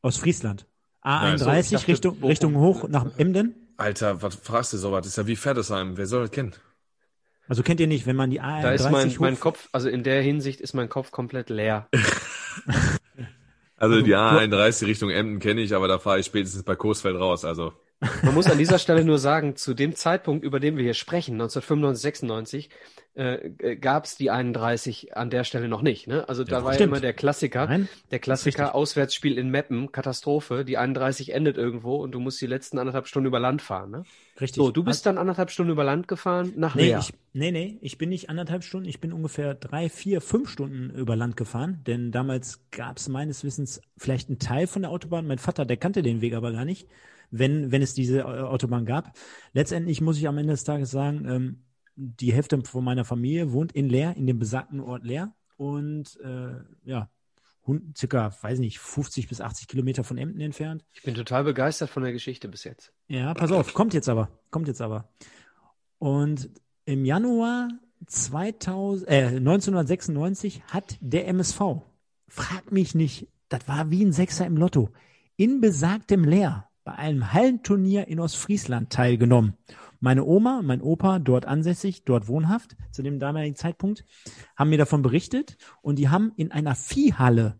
Aus 0.00 0.16
Friesland. 0.16 0.66
A31 1.02 1.38
Ja, 1.38 1.62
so, 1.62 1.76
dachte, 1.76 1.88
Richtung, 1.88 2.14
Bochum. 2.14 2.28
Richtung 2.28 2.56
hoch 2.56 2.88
nach 2.88 3.18
Emden. 3.18 3.54
Alter, 3.76 4.22
was 4.22 4.36
fragst 4.36 4.72
du 4.72 4.76
sowas? 4.76 5.00
Das 5.00 5.08
ist 5.08 5.16
ja 5.16 5.26
wie 5.26 5.36
Pferdesheim. 5.36 5.96
Wer 5.96 6.06
soll 6.06 6.22
das 6.22 6.30
kennen? 6.30 6.54
Also 7.48 7.62
kennt 7.62 7.80
ihr 7.80 7.86
nicht, 7.86 8.06
wenn 8.06 8.16
man 8.16 8.30
die 8.30 8.40
A31 8.40 8.62
Da 8.62 8.72
ist 8.72 8.90
mein, 8.90 9.14
mein 9.18 9.40
Kopf, 9.40 9.68
also 9.72 9.88
in 9.88 10.02
der 10.02 10.22
Hinsicht 10.22 10.60
ist 10.60 10.72
mein 10.72 10.88
Kopf 10.88 11.10
komplett 11.10 11.50
leer. 11.50 11.88
Also 13.84 14.00
die 14.00 14.16
A31 14.16 14.86
Richtung 14.86 15.10
Emden 15.10 15.40
kenne 15.40 15.60
ich, 15.60 15.74
aber 15.74 15.88
da 15.88 15.98
fahre 15.98 16.18
ich 16.18 16.26
spätestens 16.26 16.62
bei 16.62 16.74
Coesfeld 16.74 17.16
raus. 17.16 17.44
Also 17.44 17.74
Man 18.22 18.34
muss 18.34 18.46
an 18.46 18.58
dieser 18.58 18.78
Stelle 18.78 19.04
nur 19.04 19.18
sagen, 19.18 19.56
zu 19.56 19.74
dem 19.74 19.94
Zeitpunkt, 19.94 20.44
über 20.44 20.60
den 20.60 20.76
wir 20.76 20.84
hier 20.84 20.94
sprechen, 20.94 21.34
1995, 21.34 22.02
96, 22.02 22.70
äh, 23.16 23.76
gab 23.76 24.04
es 24.06 24.16
die 24.16 24.30
31 24.30 25.16
an 25.16 25.30
der 25.30 25.44
Stelle 25.44 25.68
noch 25.68 25.82
nicht. 25.82 26.08
Ne? 26.08 26.28
Also 26.28 26.42
da 26.42 26.64
war 26.64 26.72
ja 26.72 26.74
stimmt. 26.74 26.92
immer 26.92 27.00
der 27.00 27.12
Klassiker, 27.12 27.66
Nein, 27.66 27.88
der. 28.10 28.18
Klassiker 28.18 28.74
Auswärtsspiel 28.74 29.38
in 29.38 29.50
Meppen, 29.50 29.92
Katastrophe, 29.92 30.64
die 30.64 30.78
31 30.78 31.32
endet 31.32 31.56
irgendwo 31.56 31.96
und 31.96 32.12
du 32.12 32.18
musst 32.18 32.40
die 32.40 32.46
letzten 32.46 32.78
anderthalb 32.78 33.06
Stunden 33.06 33.28
über 33.28 33.38
Land 33.38 33.62
fahren. 33.62 33.90
Ne? 33.92 34.04
Richtig. 34.40 34.56
So, 34.56 34.72
du 34.72 34.82
bist 34.82 35.06
dann 35.06 35.18
anderthalb 35.18 35.52
Stunden 35.52 35.70
über 35.70 35.84
Land 35.84 36.08
gefahren 36.08 36.54
nach 36.56 36.74
Nee, 36.74 36.86
Leer. 36.86 36.98
ich, 36.98 37.12
nee, 37.32 37.52
nee, 37.52 37.78
ich 37.82 37.98
bin 37.98 38.08
nicht 38.08 38.30
anderthalb 38.30 38.64
Stunden, 38.64 38.88
ich 38.88 39.00
bin 39.00 39.12
ungefähr 39.12 39.54
drei, 39.54 39.88
vier, 39.88 40.20
fünf 40.20 40.50
Stunden 40.50 40.90
über 40.90 41.14
Land 41.14 41.36
gefahren, 41.36 41.82
denn 41.86 42.10
damals 42.10 42.62
gab 42.72 42.96
es 42.96 43.08
meines 43.08 43.44
Wissens 43.44 43.80
vielleicht 43.96 44.28
einen 44.28 44.40
Teil 44.40 44.66
von 44.66 44.82
der 44.82 44.90
Autobahn. 44.90 45.26
Mein 45.28 45.38
Vater, 45.38 45.64
der 45.64 45.76
kannte 45.76 46.02
den 46.02 46.20
Weg 46.20 46.34
aber 46.34 46.50
gar 46.50 46.64
nicht, 46.64 46.88
wenn, 47.38 47.72
wenn 47.72 47.82
es 47.82 47.94
diese 47.94 48.26
Autobahn 48.26 48.86
gab. 48.86 49.16
Letztendlich 49.52 50.00
muss 50.00 50.18
ich 50.18 50.28
am 50.28 50.38
Ende 50.38 50.52
des 50.52 50.64
Tages 50.64 50.90
sagen, 50.90 51.26
ähm, 51.28 51.64
die 51.96 52.32
Hälfte 52.32 52.60
von 52.62 52.84
meiner 52.84 53.04
Familie 53.04 53.52
wohnt 53.52 53.72
in 53.72 53.88
Leer, 53.88 54.16
in 54.16 54.26
dem 54.26 54.38
besagten 54.38 54.80
Ort 54.80 55.04
Leer 55.04 55.34
und 55.56 56.18
äh, 56.20 56.54
ja, 56.84 57.10
circa, 57.96 58.32
weiß 58.40 58.58
nicht, 58.58 58.78
50 58.78 59.28
bis 59.28 59.40
80 59.40 59.68
Kilometer 59.68 60.04
von 60.04 60.18
Emden 60.18 60.40
entfernt. 60.40 60.84
Ich 60.92 61.02
bin 61.02 61.14
total 61.14 61.44
begeistert 61.44 61.90
von 61.90 62.02
der 62.02 62.12
Geschichte 62.12 62.48
bis 62.48 62.64
jetzt. 62.64 62.92
Ja, 63.08 63.34
pass 63.34 63.52
auf, 63.52 63.74
kommt 63.74 63.94
jetzt 63.94 64.08
aber, 64.08 64.28
kommt 64.50 64.68
jetzt 64.68 64.80
aber. 64.80 65.08
Und 65.98 66.50
im 66.84 67.04
Januar 67.04 67.68
2000, 68.06 69.08
äh, 69.08 69.26
1996 69.36 70.62
hat 70.68 70.98
der 71.00 71.26
MSV, 71.28 71.82
frag 72.28 72.70
mich 72.70 72.94
nicht, 72.94 73.28
das 73.48 73.66
war 73.66 73.90
wie 73.90 74.04
ein 74.04 74.12
Sechser 74.12 74.46
im 74.46 74.56
Lotto, 74.56 74.90
in 75.36 75.60
besagtem 75.60 76.24
Leer 76.24 76.68
bei 76.84 76.92
einem 76.94 77.32
Hallenturnier 77.32 78.08
in 78.08 78.20
Ostfriesland 78.20 78.90
teilgenommen. 78.90 79.54
Meine 80.00 80.24
Oma 80.24 80.60
mein 80.62 80.82
Opa, 80.82 81.18
dort 81.18 81.46
ansässig, 81.46 82.04
dort 82.04 82.28
wohnhaft, 82.28 82.76
zu 82.92 83.02
dem 83.02 83.18
damaligen 83.18 83.56
Zeitpunkt, 83.56 84.04
haben 84.54 84.70
mir 84.70 84.78
davon 84.78 85.00
berichtet 85.00 85.56
und 85.80 85.98
die 85.98 86.10
haben 86.10 86.32
in 86.36 86.52
einer 86.52 86.74
Viehhalle 86.74 87.58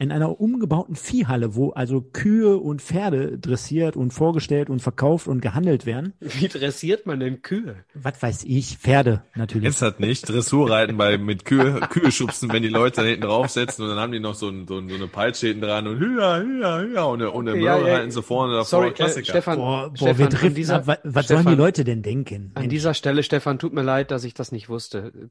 in 0.00 0.12
einer 0.12 0.40
umgebauten 0.40 0.94
Viehhalle, 0.94 1.56
wo 1.56 1.70
also 1.70 2.00
Kühe 2.00 2.56
und 2.56 2.80
Pferde 2.80 3.36
dressiert 3.36 3.96
und 3.96 4.12
vorgestellt 4.12 4.70
und 4.70 4.80
verkauft 4.80 5.26
und 5.26 5.40
gehandelt 5.40 5.86
werden. 5.86 6.14
Wie 6.20 6.46
dressiert 6.46 7.04
man 7.04 7.18
denn 7.18 7.42
Kühe? 7.42 7.84
Was 7.94 8.22
weiß 8.22 8.44
ich, 8.44 8.78
Pferde 8.78 9.24
natürlich. 9.34 9.64
kennst 9.64 9.82
das 9.82 9.98
nicht? 9.98 10.28
Dressurreiten 10.28 10.96
bei 10.96 11.18
mit 11.18 11.44
Kühe, 11.44 11.80
Kühe 11.90 12.12
schubsen, 12.12 12.52
wenn 12.52 12.62
die 12.62 12.68
Leute 12.68 13.00
da 13.00 13.06
hinten 13.08 13.22
draufsetzen 13.22 13.84
und 13.84 13.90
dann 13.90 13.98
haben 13.98 14.12
die 14.12 14.20
noch 14.20 14.34
so, 14.34 14.48
ein, 14.48 14.68
so, 14.68 14.78
ein, 14.78 14.88
so 14.88 14.94
eine 14.94 15.08
Peitsche 15.08 15.48
hinten 15.48 15.62
dran 15.62 15.88
und 15.88 15.98
hüa, 15.98 16.42
hüa, 16.42 16.80
hüa 16.80 17.02
und 17.02 17.22
eine, 17.22 17.30
und 17.32 17.48
eine 17.48 17.58
ja, 17.58 17.76
ja. 17.76 17.96
halten 17.96 18.12
sie 18.12 18.22
vorne 18.22 18.52
davor. 18.52 18.66
Sorry, 18.66 18.88
äh, 18.90 18.92
Klassiker. 18.92 19.32
Stefan, 19.32 19.58
Boah, 19.58 19.88
boah 19.88 19.96
Stefan, 19.96 20.18
wir 20.18 20.28
driften 20.28 20.54
dieser, 20.54 20.76
ab. 20.76 20.86
Was, 20.86 20.98
was 21.02 21.26
sollen 21.26 21.40
die 21.40 21.42
Stefan, 21.42 21.58
Leute 21.58 21.82
denn 21.82 22.02
denken? 22.02 22.52
An 22.54 22.68
dieser 22.68 22.94
Stelle, 22.94 23.24
Stefan, 23.24 23.58
tut 23.58 23.72
mir 23.72 23.82
leid, 23.82 24.12
dass 24.12 24.22
ich 24.22 24.34
das 24.34 24.52
nicht 24.52 24.68
wusste. 24.68 25.30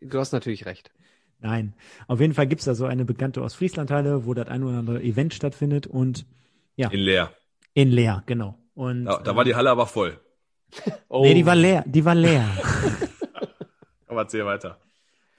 Du 0.00 0.18
hast 0.20 0.32
natürlich 0.32 0.66
recht. 0.66 0.92
Nein. 1.44 1.74
Auf 2.08 2.20
jeden 2.20 2.32
Fall 2.32 2.46
gibt's 2.46 2.64
da 2.64 2.74
so 2.74 2.86
eine 2.86 3.04
bekannte 3.04 3.42
Ostfrieslandhalle, 3.42 4.24
wo 4.24 4.32
das 4.32 4.48
ein 4.48 4.62
oder 4.64 4.78
andere 4.78 5.02
Event 5.02 5.34
stattfindet 5.34 5.86
und 5.86 6.24
ja, 6.74 6.88
In 6.88 7.00
Leer. 7.00 7.34
in 7.74 7.90
Leer, 7.90 8.22
genau. 8.24 8.58
Und 8.74 9.04
Da, 9.04 9.18
da 9.18 9.36
war 9.36 9.44
die 9.44 9.54
Halle 9.54 9.70
aber 9.70 9.86
voll. 9.86 10.18
Oh, 11.08 11.22
nee, 11.22 11.34
die 11.34 11.44
war 11.44 11.54
leer, 11.54 11.84
die 11.86 12.02
war 12.04 12.14
leer. 12.14 12.48
Aber 14.08 14.22
erzähl 14.22 14.44
weiter. 14.46 14.78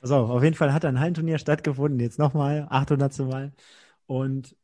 So, 0.01 0.15
auf 0.15 0.43
jeden 0.43 0.55
Fall 0.55 0.73
hat 0.73 0.85
ein 0.85 0.99
Hallenturnier 0.99 1.39
stattgefunden, 1.39 1.99
jetzt 1.99 2.19
nochmal, 2.19 2.67
800. 2.69 3.17
Mal. 3.19 3.51
Und 4.05 4.55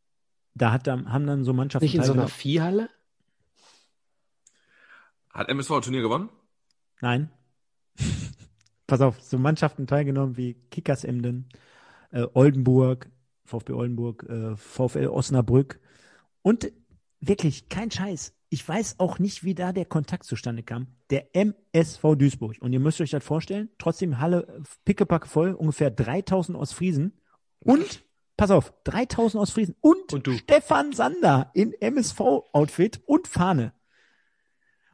da 0.53 0.71
hat 0.71 0.85
dann, 0.85 1.11
haben 1.11 1.25
dann 1.25 1.43
so 1.43 1.53
Mannschaften 1.53 1.85
nicht 1.85 1.95
in 1.95 2.03
so 2.03 2.13
einer. 2.13 2.27
Viehhalle? 2.27 2.89
Hat 5.31 5.49
MSV 5.49 5.71
ein 5.71 5.81
Turnier 5.81 6.01
gewonnen? 6.01 6.29
Nein. 7.01 7.31
Pass 8.91 8.99
auf, 8.99 9.21
so 9.21 9.37
Mannschaften 9.37 9.87
teilgenommen 9.87 10.35
wie 10.35 10.55
Kickers 10.69 11.05
Emden, 11.05 11.47
äh, 12.11 12.27
Oldenburg, 12.33 13.09
VfB 13.45 13.71
Oldenburg, 13.71 14.25
äh, 14.27 14.57
VfL 14.57 15.07
Osnabrück 15.07 15.79
und 16.41 16.69
wirklich 17.21 17.69
kein 17.69 17.89
Scheiß. 17.89 18.33
Ich 18.49 18.67
weiß 18.67 18.99
auch 18.99 19.17
nicht, 19.17 19.45
wie 19.45 19.55
da 19.55 19.71
der 19.71 19.85
Kontakt 19.85 20.25
zustande 20.25 20.61
kam. 20.61 20.87
Der 21.09 21.33
MSV 21.33 22.15
Duisburg. 22.17 22.57
Und 22.59 22.73
ihr 22.73 22.81
müsst 22.81 22.99
euch 22.99 23.11
das 23.11 23.23
vorstellen, 23.23 23.69
trotzdem 23.77 24.19
Halle 24.19 24.45
äh, 24.45 24.61
pickepack 24.83 25.25
voll, 25.25 25.53
ungefähr 25.53 25.89
3000 25.89 26.57
Ostfriesen 26.57 27.13
und 27.61 28.03
Pass 28.35 28.51
auf, 28.51 28.73
3000 28.83 29.41
Ostfriesen 29.41 29.75
und, 29.79 30.11
Und 30.11 30.27
du. 30.27 30.33
Stefan 30.33 30.91
Sander 30.91 31.49
in 31.53 31.71
MSV-Outfit 31.79 32.99
und 33.05 33.29
Fahne. 33.29 33.71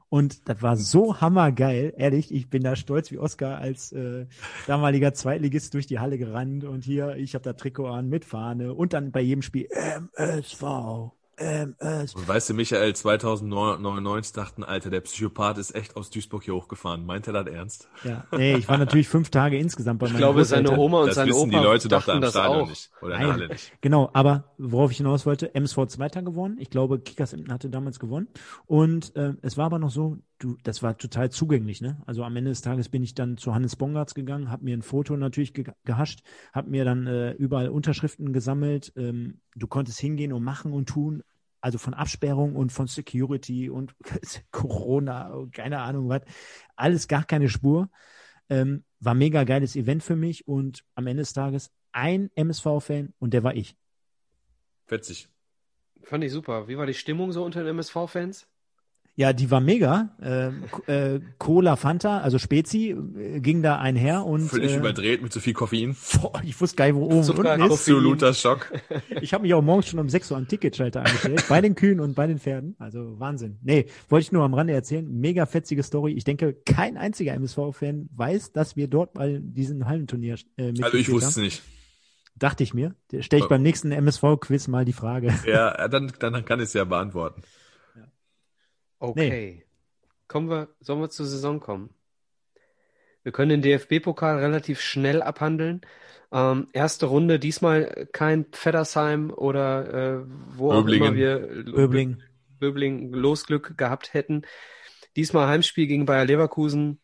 Und 0.09 0.47
das 0.47 0.61
war 0.61 0.77
so 0.77 1.19
hammergeil, 1.19 1.93
ehrlich. 1.97 2.33
Ich 2.33 2.49
bin 2.49 2.63
da 2.63 2.75
stolz 2.75 3.11
wie 3.11 3.17
Oscar 3.17 3.57
als 3.57 3.91
äh, 3.91 4.25
damaliger 4.65 5.13
Zweitligist 5.13 5.73
durch 5.73 5.85
die 5.85 5.99
Halle 5.99 6.17
gerannt 6.17 6.63
und 6.63 6.85
hier, 6.85 7.17
ich 7.17 7.33
habe 7.33 7.43
da 7.43 7.53
Trikot 7.53 7.87
an 7.87 8.07
mit 8.07 8.23
Fahne 8.23 8.73
und 8.73 8.93
dann 8.93 9.11
bei 9.11 9.19
jedem 9.19 9.41
Spiel 9.41 9.67
MSV, 9.69 11.11
ähm, 11.37 11.75
äh, 11.79 12.05
Und 12.15 12.27
weißt 12.27 12.49
du, 12.49 12.53
Michael, 12.55 12.95
2099 12.95 14.33
dachten, 14.33 14.63
Alter, 14.63 14.89
der 14.89 15.01
Psychopath 15.01 15.57
ist 15.59 15.75
echt 15.75 15.95
aus 15.95 16.09
Duisburg 16.09 16.43
hier 16.43 16.55
hochgefahren. 16.55 17.05
Meint 17.05 17.27
er 17.27 17.33
das 17.33 17.47
ernst? 17.47 17.89
ja, 18.03 18.25
nee, 18.35 18.55
ich 18.55 18.67
war 18.67 18.77
natürlich 18.77 19.07
fünf 19.07 19.29
Tage 19.29 19.57
insgesamt 19.57 19.99
bei 19.99 20.07
Ich 20.07 20.13
meinen 20.13 20.19
glaube, 20.19 20.45
seine. 20.45 20.77
Oma 20.77 21.01
und 21.01 21.07
das 21.07 21.15
sein 21.15 21.27
wissen 21.27 21.49
Opa 21.49 21.49
die 21.59 21.63
Leute 21.63 21.87
doch 21.87 22.03
da 22.03 22.13
dachten 22.13 22.15
im 22.17 22.21
das 22.21 22.31
Stadion 22.31 22.61
auch. 22.63 22.69
nicht. 22.69 22.89
Oder 23.01 23.13
in 23.15 23.19
der 23.19 23.27
Nein. 23.27 23.37
Halle 23.37 23.47
nicht. 23.49 23.71
Genau, 23.81 24.09
aber 24.13 24.45
worauf 24.57 24.91
ich 24.91 24.97
hinaus 24.97 25.25
wollte, 25.25 25.53
MSV 25.53 25.85
Zweiter 25.87 26.21
gewonnen. 26.23 26.57
Ich 26.59 26.69
glaube, 26.69 26.99
Kickers 26.99 27.35
hatte 27.49 27.69
damals 27.69 27.99
gewonnen. 27.99 28.27
Und 28.65 29.15
äh, 29.15 29.33
es 29.41 29.57
war 29.57 29.65
aber 29.67 29.79
noch 29.79 29.91
so, 29.91 30.17
du, 30.39 30.57
das 30.63 30.83
war 30.83 30.97
total 30.97 31.31
zugänglich. 31.31 31.81
Ne? 31.81 32.01
Also 32.05 32.23
am 32.23 32.35
Ende 32.35 32.51
des 32.51 32.61
Tages 32.61 32.89
bin 32.89 33.03
ich 33.03 33.13
dann 33.13 33.37
zu 33.37 33.53
Hannes 33.53 33.75
Bongartz 33.75 34.13
gegangen, 34.13 34.49
habe 34.51 34.63
mir 34.63 34.75
ein 34.75 34.81
Foto 34.81 35.15
natürlich 35.17 35.53
ge 35.53 35.65
gehascht, 35.83 36.23
habe 36.53 36.69
mir 36.69 36.85
dann 36.85 37.07
äh, 37.07 37.31
überall 37.33 37.69
Unterschriften 37.69 38.33
gesammelt. 38.33 38.93
Ähm, 38.95 39.41
du 39.55 39.67
konntest 39.67 39.99
hingehen 39.99 40.33
und 40.33 40.43
machen 40.43 40.73
und 40.73 40.87
tun. 40.89 41.23
Also 41.59 41.79
von 41.79 41.93
Absperrung 41.93 42.55
und 42.55 42.71
von 42.71 42.87
Security 42.87 43.69
und 43.69 43.95
Corona 44.51 45.33
und 45.33 45.53
keine 45.53 45.81
Ahnung 45.81 46.07
was. 46.07 46.21
Alles 46.75 47.07
gar 47.07 47.23
keine 47.23 47.49
Spur. 47.49 47.89
Ähm, 48.49 48.83
war 48.99 49.13
mega 49.13 49.43
geiles 49.43 49.75
Event 49.75 50.03
für 50.03 50.15
mich 50.15 50.47
und 50.47 50.83
am 50.95 51.07
Ende 51.07 51.21
des 51.21 51.33
Tages 51.33 51.71
ein 51.91 52.29
MSV-Fan 52.35 53.13
und 53.19 53.33
der 53.33 53.43
war 53.43 53.55
ich. 53.55 53.75
Fetzig. 54.85 55.29
Fand 56.03 56.23
ich 56.23 56.31
super. 56.31 56.67
Wie 56.67 56.77
war 56.77 56.85
die 56.85 56.93
Stimmung 56.93 57.31
so 57.31 57.43
unter 57.43 57.61
den 57.61 57.69
MSV-Fans? 57.69 58.47
Ja, 59.17 59.33
die 59.33 59.49
war 59.49 59.61
mega. 59.61 60.09
Ähm, 60.21 60.65
äh, 60.85 61.19
Cola 61.39 61.75
Fanta, 61.75 62.19
also 62.19 62.37
Spezi, 62.37 62.91
äh, 62.91 63.39
ging 63.39 63.63
da 63.63 63.79
einher 63.79 64.23
und 64.23 64.41
Völlig 64.41 64.73
äh, 64.73 64.77
überdreht 64.77 65.23
mit 65.23 65.33
zu 65.33 65.39
viel 65.39 65.53
Koffein. 65.53 65.97
boah, 66.21 66.39
ich 66.43 66.61
wusste 66.61 66.75
gar 66.75 66.85
nicht, 66.85 66.93
wo 66.93 67.05
oben 67.05 67.17
und 67.17 67.23
Zucker, 67.23 67.53
unten 67.53 67.65
ist. 67.65 67.71
Absoluter 67.71 68.35
Schock. 68.35 68.71
Ich 69.19 69.33
habe 69.33 69.41
mich 69.41 69.55
auch 69.55 69.63
morgens 69.63 69.87
schon 69.87 69.99
um 69.99 70.07
6 70.07 70.29
Uhr 70.29 70.37
am 70.37 70.47
Ticketschalter 70.47 70.99
angestellt, 70.99 71.43
bei 71.49 71.61
den 71.61 71.73
Kühen 71.73 71.99
und 71.99 72.13
bei 72.13 72.27
den 72.27 72.37
Pferden. 72.37 72.75
Also 72.77 73.19
Wahnsinn. 73.19 73.57
Nee, 73.63 73.87
wollte 74.07 74.25
ich 74.25 74.31
nur 74.31 74.43
am 74.43 74.53
Rande 74.53 74.73
erzählen. 74.73 75.11
Mega 75.11 75.47
fetzige 75.47 75.81
Story. 75.81 76.11
Ich 76.11 76.23
denke, 76.23 76.53
kein 76.53 76.95
einziger 76.95 77.33
MSV-Fan 77.33 78.09
weiß, 78.15 78.51
dass 78.51 78.75
wir 78.75 78.87
dort 78.87 79.13
bei 79.15 79.39
diesem 79.41 79.87
Hallenturnier 79.87 80.35
äh, 80.57 80.73
Also 80.79 80.95
ich 80.95 81.09
wusste 81.09 81.29
es 81.29 81.37
nicht. 81.37 81.63
Dachte 82.35 82.61
ich 82.61 82.75
mir. 82.75 82.93
Stelle 83.21 83.41
ich 83.41 83.49
beim 83.49 83.63
nächsten 83.63 83.91
MSV-Quiz 83.91 84.67
mal 84.67 84.85
die 84.85 84.93
Frage. 84.93 85.33
Ja, 85.47 85.87
dann, 85.87 86.11
dann 86.19 86.45
kann 86.45 86.59
ich 86.59 86.65
es 86.65 86.73
ja 86.73 86.83
beantworten. 86.83 87.41
Okay. 88.99 89.63
Kommen 90.27 90.49
wir, 90.49 90.69
sollen 90.79 91.01
wir 91.01 91.09
zur 91.09 91.25
Saison 91.25 91.59
kommen? 91.59 91.89
Wir 93.23 93.31
können 93.31 93.49
den 93.49 93.61
DFB-Pokal 93.61 94.39
relativ 94.39 94.81
schnell 94.81 95.21
abhandeln. 95.21 95.81
Ähm, 96.31 96.67
erste 96.73 97.07
Runde, 97.07 97.39
diesmal 97.39 98.07
kein 98.11 98.45
Feddersheim 98.51 99.31
oder 99.31 100.21
äh, 100.21 100.25
wo 100.55 100.71
auch 100.71 100.83
Böblingen. 100.83 101.07
immer 101.07 101.15
wir 101.15 101.63
Böbling. 101.63 102.23
Böbling 102.59 103.13
Losglück 103.13 103.77
gehabt 103.77 104.13
hätten. 104.13 104.43
Diesmal 105.15 105.47
Heimspiel 105.47 105.87
gegen 105.87 106.05
Bayer 106.05 106.25
Leverkusen 106.25 106.99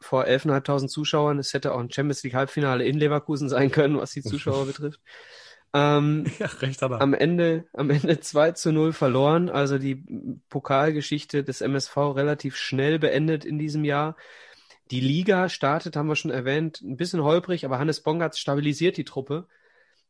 vor 0.00 0.24
11.500 0.24 0.88
Zuschauern. 0.88 1.38
Es 1.38 1.54
hätte 1.54 1.72
auch 1.72 1.80
ein 1.80 1.90
Champions 1.90 2.22
League 2.22 2.34
Halbfinale 2.34 2.84
in 2.84 2.98
Leverkusen 2.98 3.48
sein 3.48 3.70
können, 3.70 3.98
was 3.98 4.12
die 4.12 4.22
Zuschauer 4.22 4.66
betrifft. 4.66 5.00
Ähm, 5.74 6.24
Ja, 6.38 6.46
recht 6.46 6.80
hat 6.80 6.92
er. 6.92 7.00
am 7.00 7.12
Ende, 7.12 7.66
am 7.72 7.90
Ende 7.90 8.20
2 8.20 8.52
zu 8.52 8.72
0 8.72 8.92
verloren, 8.92 9.50
also 9.50 9.76
die 9.76 10.04
Pokalgeschichte 10.48 11.42
des 11.44 11.60
MSV 11.60 11.96
relativ 11.96 12.56
schnell 12.56 12.98
beendet 12.98 13.44
in 13.44 13.58
diesem 13.58 13.84
Jahr. 13.84 14.16
Die 14.90 15.00
Liga 15.00 15.48
startet, 15.48 15.96
haben 15.96 16.08
wir 16.08 16.16
schon 16.16 16.30
erwähnt, 16.30 16.80
ein 16.80 16.96
bisschen 16.96 17.22
holprig, 17.22 17.64
aber 17.64 17.78
Hannes 17.78 18.02
Bongartz 18.02 18.38
stabilisiert 18.38 18.96
die 18.96 19.04
Truppe. 19.04 19.48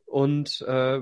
Und 0.05 0.61
äh, 0.63 1.01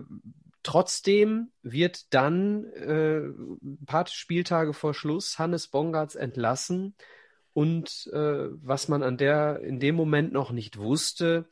trotzdem 0.62 1.50
wird 1.62 2.15
dann 2.15 2.65
äh, 2.74 3.18
ein 3.20 3.84
paar 3.86 4.07
Spieltage 4.07 4.74
vor 4.74 4.94
Schluss 4.94 5.39
Hannes 5.39 5.68
Bongartz 5.68 6.15
entlassen. 6.15 6.94
Und 7.55 8.08
äh, 8.12 8.49
was 8.50 8.89
man 8.89 9.02
an 9.02 9.16
der, 9.16 9.60
in 9.60 9.81
dem 9.81 9.94
Moment 9.94 10.32
noch 10.32 10.52
nicht 10.52 10.78
wusste, 10.78 11.47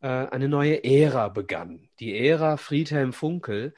äh, 0.00 0.08
eine 0.08 0.48
neue 0.48 0.84
Ära 0.84 1.28
begann. 1.28 1.88
Die 2.00 2.16
Ära 2.16 2.56
Friedhelm 2.56 3.12
Funkel. 3.12 3.74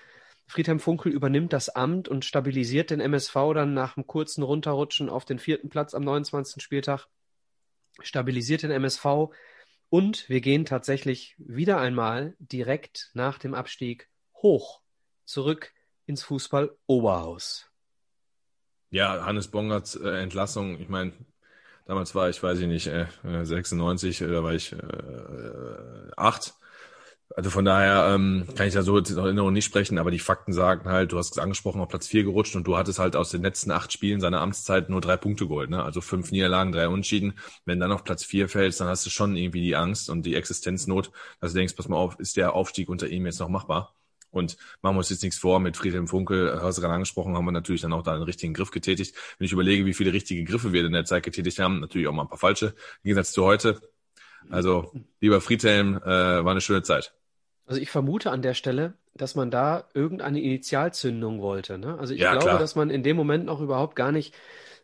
Friedhelm 0.46 0.80
Funkel 0.80 1.12
übernimmt 1.12 1.52
das 1.52 1.68
Amt 1.68 2.08
und 2.08 2.24
stabilisiert 2.24 2.90
den 2.90 3.00
MSV 3.00 3.34
dann 3.54 3.72
nach 3.72 3.96
einem 3.96 4.06
kurzen 4.06 4.42
Runterrutschen 4.42 5.08
auf 5.08 5.24
den 5.24 5.38
vierten 5.38 5.68
Platz 5.68 5.94
am 5.94 6.02
29. 6.02 6.62
Spieltag. 6.62 7.06
Stabilisiert 8.00 8.62
den 8.62 8.70
MSV 8.70 9.30
und 9.88 10.28
wir 10.28 10.40
gehen 10.40 10.64
tatsächlich 10.64 11.34
wieder 11.38 11.78
einmal 11.80 12.34
direkt 12.38 13.10
nach 13.14 13.38
dem 13.38 13.54
Abstieg 13.54 14.08
hoch 14.34 14.82
zurück 15.24 15.72
ins 16.06 16.22
Fußball-Oberhaus. 16.24 17.70
Ja, 18.90 19.24
Hannes 19.24 19.48
Bongerts 19.48 19.94
äh, 19.94 20.22
Entlassung, 20.22 20.80
ich 20.80 20.88
meine, 20.88 21.12
damals 21.86 22.14
war 22.14 22.28
ich, 22.30 22.42
weiß 22.42 22.58
ich 22.60 22.66
nicht, 22.66 22.86
äh, 22.88 23.06
äh, 23.24 23.44
96, 23.44 24.20
äh, 24.22 24.28
da 24.28 24.42
war 24.42 24.54
ich 24.54 24.72
äh, 24.72 24.76
äh, 24.76 26.10
acht. 26.16 26.54
Also 27.36 27.50
von 27.50 27.64
daher 27.64 28.12
ähm, 28.14 28.46
kann 28.56 28.66
ich 28.66 28.74
da 28.74 28.82
so 28.82 28.98
jetzt 28.98 29.10
in 29.10 29.18
Erinnerung 29.18 29.52
nicht 29.52 29.64
sprechen, 29.64 29.98
aber 29.98 30.10
die 30.10 30.18
Fakten 30.18 30.52
sagen 30.52 30.88
halt, 30.90 31.12
du 31.12 31.18
hast 31.18 31.32
es 31.32 31.38
angesprochen, 31.38 31.80
auf 31.80 31.88
Platz 31.88 32.08
vier 32.08 32.24
gerutscht 32.24 32.56
und 32.56 32.66
du 32.66 32.76
hattest 32.76 32.98
halt 32.98 33.14
aus 33.16 33.30
den 33.30 33.42
letzten 33.42 33.70
acht 33.70 33.92
Spielen 33.92 34.20
seiner 34.20 34.40
Amtszeit 34.40 34.90
nur 34.90 35.00
drei 35.00 35.16
Punkte 35.16 35.46
geholt, 35.46 35.70
ne? 35.70 35.82
Also 35.84 36.00
fünf 36.00 36.32
Niederlagen, 36.32 36.72
drei 36.72 36.88
Unschieden. 36.88 37.38
Wenn 37.64 37.78
dann 37.80 37.92
auf 37.92 38.02
Platz 38.04 38.24
vier 38.24 38.48
fällst, 38.48 38.80
dann 38.80 38.88
hast 38.88 39.06
du 39.06 39.10
schon 39.10 39.36
irgendwie 39.36 39.62
die 39.62 39.76
Angst 39.76 40.10
und 40.10 40.24
die 40.26 40.34
Existenznot, 40.34 41.12
dass 41.40 41.52
du 41.52 41.58
denkst, 41.58 41.74
pass 41.76 41.88
mal 41.88 41.96
auf, 41.96 42.18
ist 42.18 42.36
der 42.36 42.54
Aufstieg 42.54 42.88
unter 42.88 43.08
ihm 43.08 43.26
jetzt 43.26 43.38
noch 43.40 43.48
machbar? 43.48 43.94
Und 44.30 44.56
machen 44.82 44.94
wir 44.94 44.98
uns 44.98 45.10
jetzt 45.10 45.22
nichts 45.22 45.38
vor, 45.38 45.58
mit 45.60 45.76
Friedhelm 45.76 46.06
Funkel, 46.06 46.60
hast 46.62 46.76
du 46.78 46.82
gerade 46.82 46.94
angesprochen, 46.94 47.36
haben 47.36 47.44
wir 47.44 47.52
natürlich 47.52 47.80
dann 47.82 47.92
auch 47.92 48.02
da 48.02 48.14
einen 48.14 48.22
richtigen 48.22 48.54
Griff 48.54 48.70
getätigt. 48.70 49.14
Wenn 49.38 49.46
ich 49.46 49.52
überlege, 49.52 49.86
wie 49.86 49.94
viele 49.94 50.12
richtige 50.12 50.44
Griffe 50.44 50.72
wir 50.72 50.84
in 50.84 50.92
der 50.92 51.04
Zeit 51.04 51.24
getätigt 51.24 51.58
haben, 51.58 51.80
natürlich 51.80 52.06
auch 52.08 52.12
mal 52.12 52.22
ein 52.22 52.28
paar 52.28 52.38
falsche, 52.38 52.66
im 52.66 52.74
Gegensatz 53.04 53.32
zu 53.32 53.44
heute. 53.44 53.80
Also, 54.50 54.92
lieber 55.20 55.40
Friedhelm, 55.40 55.96
äh, 55.96 56.04
war 56.44 56.50
eine 56.50 56.60
schöne 56.60 56.82
Zeit. 56.82 57.12
Also 57.66 57.80
ich 57.80 57.90
vermute 57.90 58.32
an 58.32 58.42
der 58.42 58.54
Stelle, 58.54 58.94
dass 59.14 59.36
man 59.36 59.50
da 59.50 59.84
irgendeine 59.94 60.40
Initialzündung 60.40 61.40
wollte. 61.40 61.78
Ne? 61.78 61.96
Also 61.98 62.14
ich 62.14 62.20
Ja, 62.20 62.32
glaube, 62.32 62.46
klar. 62.46 62.58
dass 62.58 62.74
man 62.74 62.90
in 62.90 63.02
dem 63.04 63.16
Moment 63.16 63.44
noch 63.44 63.60
überhaupt 63.60 63.94
gar 63.94 64.10
nicht 64.10 64.34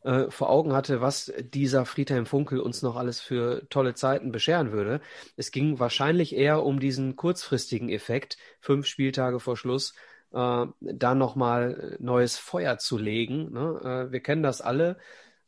äh, 0.07 0.31
vor 0.31 0.51
Augen 0.51 0.73
hatte, 0.73 1.01
was 1.01 1.33
dieser 1.41 1.85
Friedhelm 1.85 2.27
Funkel 2.27 2.61
uns 2.61 2.81
noch 2.81 2.95
alles 2.95 3.21
für 3.21 3.69
tolle 3.71 3.95
Zeiten 3.95 4.31
bescheren 4.31 4.71
würde. 4.71 5.01
Es 5.37 5.51
ging 5.51 5.81
wahrscheinlich 5.81 6.35
eher 6.37 6.63
um 6.63 6.79
diesen 6.79 7.17
kurzfristigen 7.17 7.89
Effekt, 7.89 8.37
fünf 8.61 8.87
Spieltage 8.87 9.41
vor 9.41 9.57
Schluss, 9.57 9.95
äh, 10.33 10.67
da 10.81 11.15
nochmal 11.17 11.97
neues 11.99 12.39
Feuer 12.39 12.79
zu 12.79 12.99
legen. 12.99 13.53
Ne? 13.53 14.07
Äh, 14.09 14.13
wir 14.13 14.21
kennen 14.21 14.45
das 14.45 14.61
alle. 14.61 14.97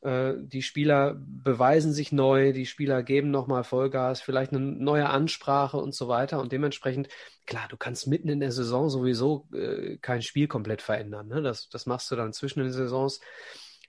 Äh, 0.00 0.34
die 0.38 0.62
Spieler 0.62 1.16
beweisen 1.20 1.92
sich 1.92 2.10
neu, 2.10 2.52
die 2.52 2.66
Spieler 2.66 3.04
geben 3.04 3.30
nochmal 3.30 3.62
Vollgas, 3.62 4.20
vielleicht 4.20 4.52
eine 4.52 4.60
neue 4.60 5.08
Ansprache 5.08 5.76
und 5.76 5.94
so 5.94 6.08
weiter. 6.08 6.40
Und 6.40 6.50
dementsprechend, 6.50 7.08
klar, 7.46 7.66
du 7.68 7.76
kannst 7.76 8.08
mitten 8.08 8.28
in 8.28 8.40
der 8.40 8.50
Saison 8.50 8.90
sowieso 8.90 9.46
äh, 9.54 9.98
kein 9.98 10.22
Spiel 10.22 10.48
komplett 10.48 10.82
verändern. 10.82 11.28
Ne? 11.28 11.42
Das, 11.42 11.68
das 11.68 11.86
machst 11.86 12.10
du 12.10 12.16
dann 12.16 12.32
zwischen 12.32 12.60
den 12.60 12.72
Saisons. 12.72 13.20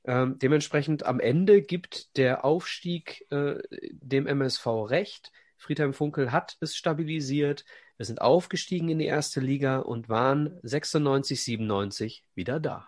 Ähm, 0.06 0.40
dementsprechend 0.40 1.06
am 1.06 1.20
Ende 1.20 1.62
gibt 1.62 2.18
der 2.18 2.46
Aufstieg 2.46 3.26
äh, 3.32 3.56
dem 3.92 4.28
MSV 4.28 4.66
recht. 4.90 5.32
Friedhelm 5.58 5.94
Funkel 5.94 6.32
hat 6.32 6.58
es 6.62 6.76
stabilisiert. 6.76 7.66
Wir 7.98 8.06
sind 8.06 8.22
aufgestiegen 8.22 8.90
in 8.90 9.00
die 9.00 9.06
erste 9.06 9.42
Liga 9.42 9.80
und 9.80 10.08
waren 10.08 10.58
96, 10.64 11.44
97 11.44 12.24
wieder 12.34 12.60
da. 12.60 12.88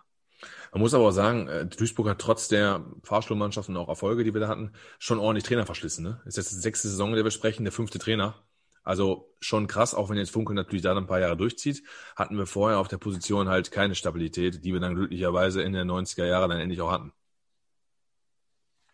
Man 0.72 0.82
muss 0.82 0.94
aber 0.94 1.10
auch 1.10 1.12
sagen, 1.12 1.48
äh, 1.48 1.66
Duisburg 1.66 2.08
hat 2.08 2.20
trotz 2.20 2.48
der 2.48 2.86
Fahrstuhlmannschaft 3.04 3.70
und 3.70 3.78
auch 3.78 3.90
Erfolge, 3.90 4.24
die 4.24 4.34
wir 4.34 4.42
da 4.42 4.48
hatten, 4.48 4.72
schon 5.00 5.20
ordentlich 5.20 5.44
Trainer 5.44 5.66
verschlissen. 5.66 6.04
Ne? 6.04 6.22
Ist 6.26 6.38
jetzt 6.38 6.52
die 6.52 6.56
sechste 6.56 6.88
Saison, 6.88 7.10
in 7.10 7.16
der 7.16 7.24
wir 7.24 7.32
sprechen, 7.32 7.66
der 7.66 7.74
fünfte 7.74 8.00
Trainer. 8.00 8.36
Also 8.84 9.30
schon 9.40 9.68
krass, 9.68 9.94
auch 9.94 10.10
wenn 10.10 10.18
jetzt 10.18 10.32
Funkel 10.32 10.56
natürlich 10.56 10.82
da 10.82 10.96
ein 10.96 11.08
paar 11.08 11.20
Jahre 11.20 11.38
durchzieht, 11.38 11.84
hatten 12.16 12.38
wir 12.38 12.48
vorher 12.48 12.80
auf 12.80 12.88
der 12.88 12.98
Position 12.98 13.48
halt 13.50 13.72
keine 13.72 13.96
Stabilität, 13.96 14.64
die 14.66 14.74
wir 14.74 14.80
dann 14.80 14.96
glücklicherweise 14.96 15.62
in 15.62 15.74
den 15.74 15.90
90er 15.90 16.26
Jahren 16.26 16.50
dann 16.50 16.60
endlich 16.60 16.82
auch 16.82 16.92
hatten. 16.92 17.14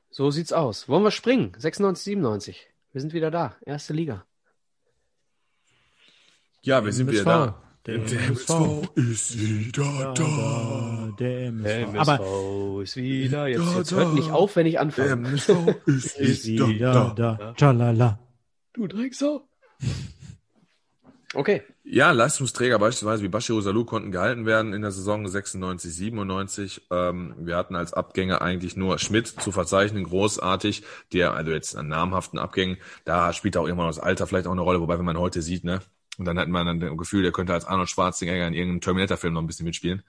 So 0.10 0.32
sieht's 0.32 0.54
aus. 0.54 0.90
Wollen 0.90 1.04
wir 1.04 1.12
springen? 1.12 1.54
96, 1.58 2.04
97. 2.06 2.68
Wir 2.92 3.02
sind 3.02 3.14
wieder 3.14 3.32
da. 3.32 3.56
Erste 3.62 3.94
Liga. 3.94 4.26
Ja, 6.64 6.84
wir 6.84 6.92
sind 6.92 7.08
MSV. 7.08 7.22
wieder 7.22 7.46
da. 7.46 7.64
Der 7.86 7.96
MSV 7.96 8.90
ist 8.96 9.40
wieder 9.40 10.14
da. 10.14 11.16
Der 11.18 11.48
MSV. 11.48 11.94
MSV 11.94 12.00
Aber 12.00 12.82
ist 12.84 12.96
wieder. 12.98 13.48
Jetzt, 13.48 13.62
da, 13.62 13.78
jetzt 13.78 13.92
hört 13.92 14.14
nicht 14.14 14.32
auf, 14.32 14.56
wenn 14.58 14.66
ich 14.66 14.74
Der 14.74 14.82
anfange. 14.82 15.12
MSV 15.12 15.50
ist 15.86 16.18
ist 16.20 16.46
wieder 16.48 17.14
da. 17.16 17.54
Tschalala. 17.54 18.20
Du 18.74 18.88
Drecksau. 18.88 19.48
Okay. 21.34 21.62
Ja, 21.84 22.12
Leistungsträger 22.12 22.80
beispielsweise 22.80 23.22
wie 23.22 23.28
Bashir 23.28 23.62
Salou 23.62 23.84
konnten 23.84 24.12
gehalten 24.12 24.46
werden 24.46 24.74
in 24.74 24.82
der 24.82 24.92
Saison 24.92 25.28
96, 25.28 25.94
97. 25.94 26.88
Ähm, 26.90 27.36
wir 27.38 27.58
hatten 27.58 27.76
als 27.76 27.94
Abgänge 27.94 28.42
eigentlich 28.42 28.78
nur 28.78 28.98
Schmidt 28.98 29.28
zu 29.28 29.52
verzeichnen, 29.52 30.06
großartig, 30.06 30.84
der, 31.14 31.34
also 31.34 31.52
jetzt 31.52 31.76
an 31.76 31.90
namhaften 31.90 32.40
Abgängen, 32.40 32.78
da 33.04 33.34
spielt 33.34 33.58
auch 33.58 33.68
irgendwann 33.68 33.88
das 33.88 34.00
Alter 34.00 34.26
vielleicht 34.26 34.48
auch 34.48 34.54
eine 34.54 34.62
Rolle, 34.62 34.80
wobei 34.80 34.98
wenn 34.98 35.06
man 35.06 35.20
heute 35.20 35.42
sieht, 35.42 35.66
ne, 35.66 35.82
und 36.18 36.26
dann 36.26 36.40
hat 36.40 36.48
man 36.48 36.66
dann 36.66 36.80
das 36.80 36.98
Gefühl, 36.98 37.24
der 37.24 37.32
könnte 37.32 37.54
als 37.54 37.66
Arnold 37.66 37.90
Schwarzenegger 37.90 38.48
in 38.48 38.54
irgendeinem 38.54 38.82
Terminator-Film 38.82 39.34
noch 39.34 39.42
ein 39.42 39.48
bisschen 39.48 39.66
mitspielen. 39.66 40.04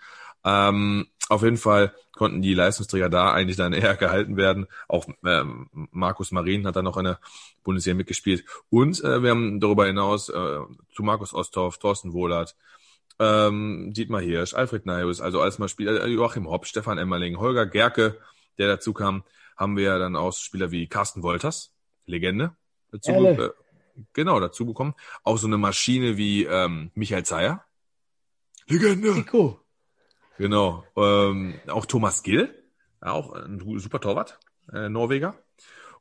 Ähm, 0.45 1.09
auf 1.29 1.43
jeden 1.43 1.57
Fall 1.57 1.93
konnten 2.13 2.43
die 2.43 2.55
Leistungsträger 2.55 3.09
da 3.09 3.33
eigentlich 3.33 3.57
dann 3.57 3.73
eher 3.75 3.97
gehalten 3.97 4.37
werden. 4.37 4.67
Auch 4.89 5.07
ähm, 5.25 5.69
Markus 5.73 6.33
Marin 6.33 6.67
hat 6.67 6.77
dann 6.77 6.85
noch 6.85 6.97
in 6.97 7.05
der 7.05 7.21
Bundesliga 7.65 7.97
mitgespielt. 7.97 8.45
Und 8.71 9.03
äh, 9.05 9.23
wir 9.23 9.31
haben 9.31 9.61
darüber 9.61 9.87
hinaus 9.87 10.29
äh, 10.29 10.59
zu 10.95 11.03
Markus 11.03 11.35
Osthoff, 11.35 11.79
Thorsten 11.79 12.13
Wohlert, 12.13 12.57
ähm, 13.19 13.93
Dietmar 13.93 14.21
Hirsch, 14.21 14.55
Alfred 14.55 14.87
Naius, 14.87 15.21
also 15.21 15.41
als 15.41 15.59
mal 15.59 15.69
Spieler, 15.69 16.05
äh, 16.05 16.09
Joachim 16.09 16.49
Hopp, 16.49 16.67
Stefan 16.67 16.99
Emmerling, 16.99 17.39
Holger 17.39 17.67
Gerke, 17.67 18.19
der 18.59 18.69
dazu 18.69 18.93
kam, 18.93 19.25
haben 19.57 19.77
wir 19.77 19.99
dann 19.99 20.17
auch 20.17 20.33
Spieler 20.33 20.71
wie 20.71 20.87
Carsten 20.87 21.23
Wolters, 21.23 21.73
Legende, 22.07 22.57
dazu, 22.93 23.11
äh, 23.11 23.51
genau, 24.13 24.41
dazu 24.41 24.67
bekommen. 24.67 24.95
Auch 25.25 25.37
so 25.37 25.47
eine 25.47 25.59
Maschine 25.59 26.17
wie 26.17 26.45
ähm, 26.45 26.91
Michael 26.95 27.25
Zeyer. 27.25 27.65
Legende. 28.67 29.15
Nico. 29.15 29.61
Genau. 30.39 30.85
Ähm, 30.97 31.55
auch 31.69 31.87
Thomas 31.87 32.23
Gill, 32.23 32.55
auch 33.01 33.33
ein 33.33 33.61
super 33.79 34.01
Torwart, 34.01 34.39
äh, 34.73 34.89
Norweger. 34.89 35.35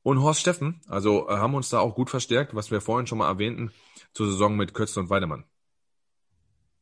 Und 0.03 0.21
Horst 0.21 0.39
Steffen, 0.39 0.79
also 0.87 1.27
äh, 1.27 1.33
haben 1.33 1.55
uns 1.55 1.69
da 1.69 1.79
auch 1.79 1.95
gut 1.95 2.09
verstärkt, 2.09 2.55
was 2.55 2.71
wir 2.71 2.79
vorhin 2.79 3.07
schon 3.07 3.17
mal 3.17 3.27
erwähnten, 3.27 3.71
zur 4.13 4.27
Saison 4.27 4.55
mit 4.55 4.73
Kötzl 4.73 5.01
und 5.01 5.09
Weidemann. 5.09 5.43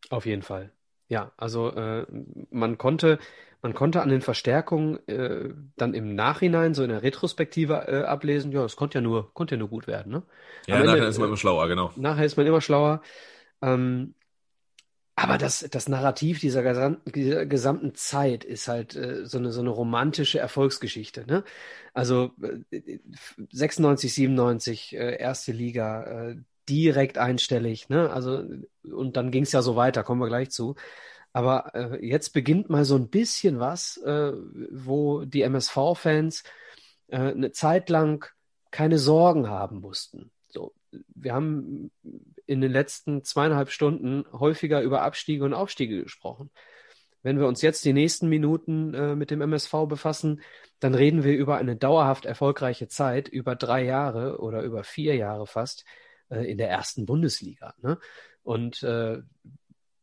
Auf 0.09 0.25
jeden 0.25 0.43
Fall. 0.43 0.71
Ja, 1.07 1.31
also 1.37 1.71
äh, 1.71 2.05
man 2.51 2.77
konnte, 2.77 3.19
man 3.61 3.73
konnte 3.73 4.01
an 4.01 4.09
den 4.09 4.21
Verstärkungen 4.21 4.99
äh, 5.07 5.53
dann 5.75 5.93
im 5.93 6.13
Nachhinein, 6.15 6.73
so 6.73 6.83
in 6.83 6.89
der 6.89 7.03
Retrospektive 7.03 7.87
äh, 7.87 8.03
ablesen, 8.03 8.51
ja, 8.51 8.63
es 8.65 8.75
konnte 8.75 8.99
ja 8.99 9.01
nur, 9.01 9.33
konnte 9.33 9.55
ja 9.55 9.59
nur 9.59 9.69
gut 9.69 9.87
werden. 9.87 10.11
Ne? 10.11 10.23
Ja, 10.67 10.75
Am 10.75 10.81
Ende, 10.81 10.93
nachher 10.93 11.07
ist 11.07 11.19
man 11.19 11.27
immer 11.27 11.37
schlauer, 11.37 11.67
genau. 11.67 11.91
Nachher 11.95 12.25
ist 12.25 12.37
man 12.37 12.45
immer 12.45 12.61
schlauer. 12.61 13.01
Ähm, 13.61 14.13
aber 15.15 15.37
das, 15.37 15.65
das 15.71 15.87
Narrativ 15.87 16.39
dieser 16.41 16.61
gesamten, 16.61 17.11
dieser 17.11 17.45
gesamten 17.45 17.95
Zeit 17.95 18.43
ist 18.43 18.67
halt 18.67 18.95
äh, 18.95 19.25
so, 19.25 19.37
eine, 19.37 19.51
so 19.51 19.61
eine 19.61 19.69
romantische 19.69 20.39
Erfolgsgeschichte. 20.39 21.25
Ne? 21.25 21.43
Also 21.93 22.31
äh, 22.71 22.99
96, 23.51 24.13
97, 24.13 24.95
äh, 24.95 25.17
erste 25.17 25.53
Liga, 25.53 26.03
äh, 26.03 26.35
direkt 26.67 27.17
einstellig. 27.17 27.87
Ne? 27.89 28.09
Also, 28.09 28.43
und 28.83 29.15
dann 29.15 29.31
ging 29.31 29.43
es 29.43 29.53
ja 29.53 29.61
so 29.61 29.75
weiter, 29.77 30.03
kommen 30.03 30.19
wir 30.19 30.27
gleich 30.27 30.51
zu. 30.51 30.75
Aber 31.31 31.73
äh, 31.75 32.05
jetzt 32.05 32.33
beginnt 32.33 32.69
mal 32.69 32.85
so 32.85 32.95
ein 32.95 33.09
bisschen 33.09 33.59
was, 33.59 33.97
äh, 33.97 34.33
wo 34.71 35.25
die 35.25 35.43
MSV-Fans 35.43 36.43
äh, 37.07 37.17
eine 37.17 37.51
Zeit 37.51 37.89
lang 37.89 38.25
keine 38.71 38.99
Sorgen 38.99 39.49
haben 39.49 39.79
mussten. 39.79 40.31
So, 40.49 40.73
wir 40.91 41.33
haben 41.33 41.91
in 42.45 42.61
den 42.61 42.71
letzten 42.71 43.23
zweieinhalb 43.23 43.69
Stunden 43.69 44.25
häufiger 44.31 44.81
über 44.81 45.01
Abstiege 45.01 45.43
und 45.43 45.53
Aufstiege 45.53 46.03
gesprochen. 46.03 46.51
Wenn 47.23 47.39
wir 47.39 47.47
uns 47.47 47.61
jetzt 47.63 47.83
die 47.85 47.93
nächsten 47.93 48.29
Minuten 48.29 48.93
äh, 48.93 49.15
mit 49.15 49.31
dem 49.31 49.41
MSV 49.41 49.87
befassen, 49.87 50.41
dann 50.79 50.93
reden 50.93 51.23
wir 51.23 51.35
über 51.35 51.57
eine 51.57 51.75
dauerhaft 51.75 52.25
erfolgreiche 52.25 52.87
Zeit, 52.87 53.27
über 53.27 53.55
drei 53.55 53.83
Jahre 53.83 54.39
oder 54.39 54.61
über 54.61 54.83
vier 54.83 55.15
Jahre 55.15 55.47
fast 55.47 55.85
äh, 56.29 56.49
in 56.49 56.57
der 56.59 56.69
ersten 56.69 57.05
Bundesliga. 57.05 57.73
Ne? 57.81 57.97
Und 58.43 58.83
äh, 58.83 59.23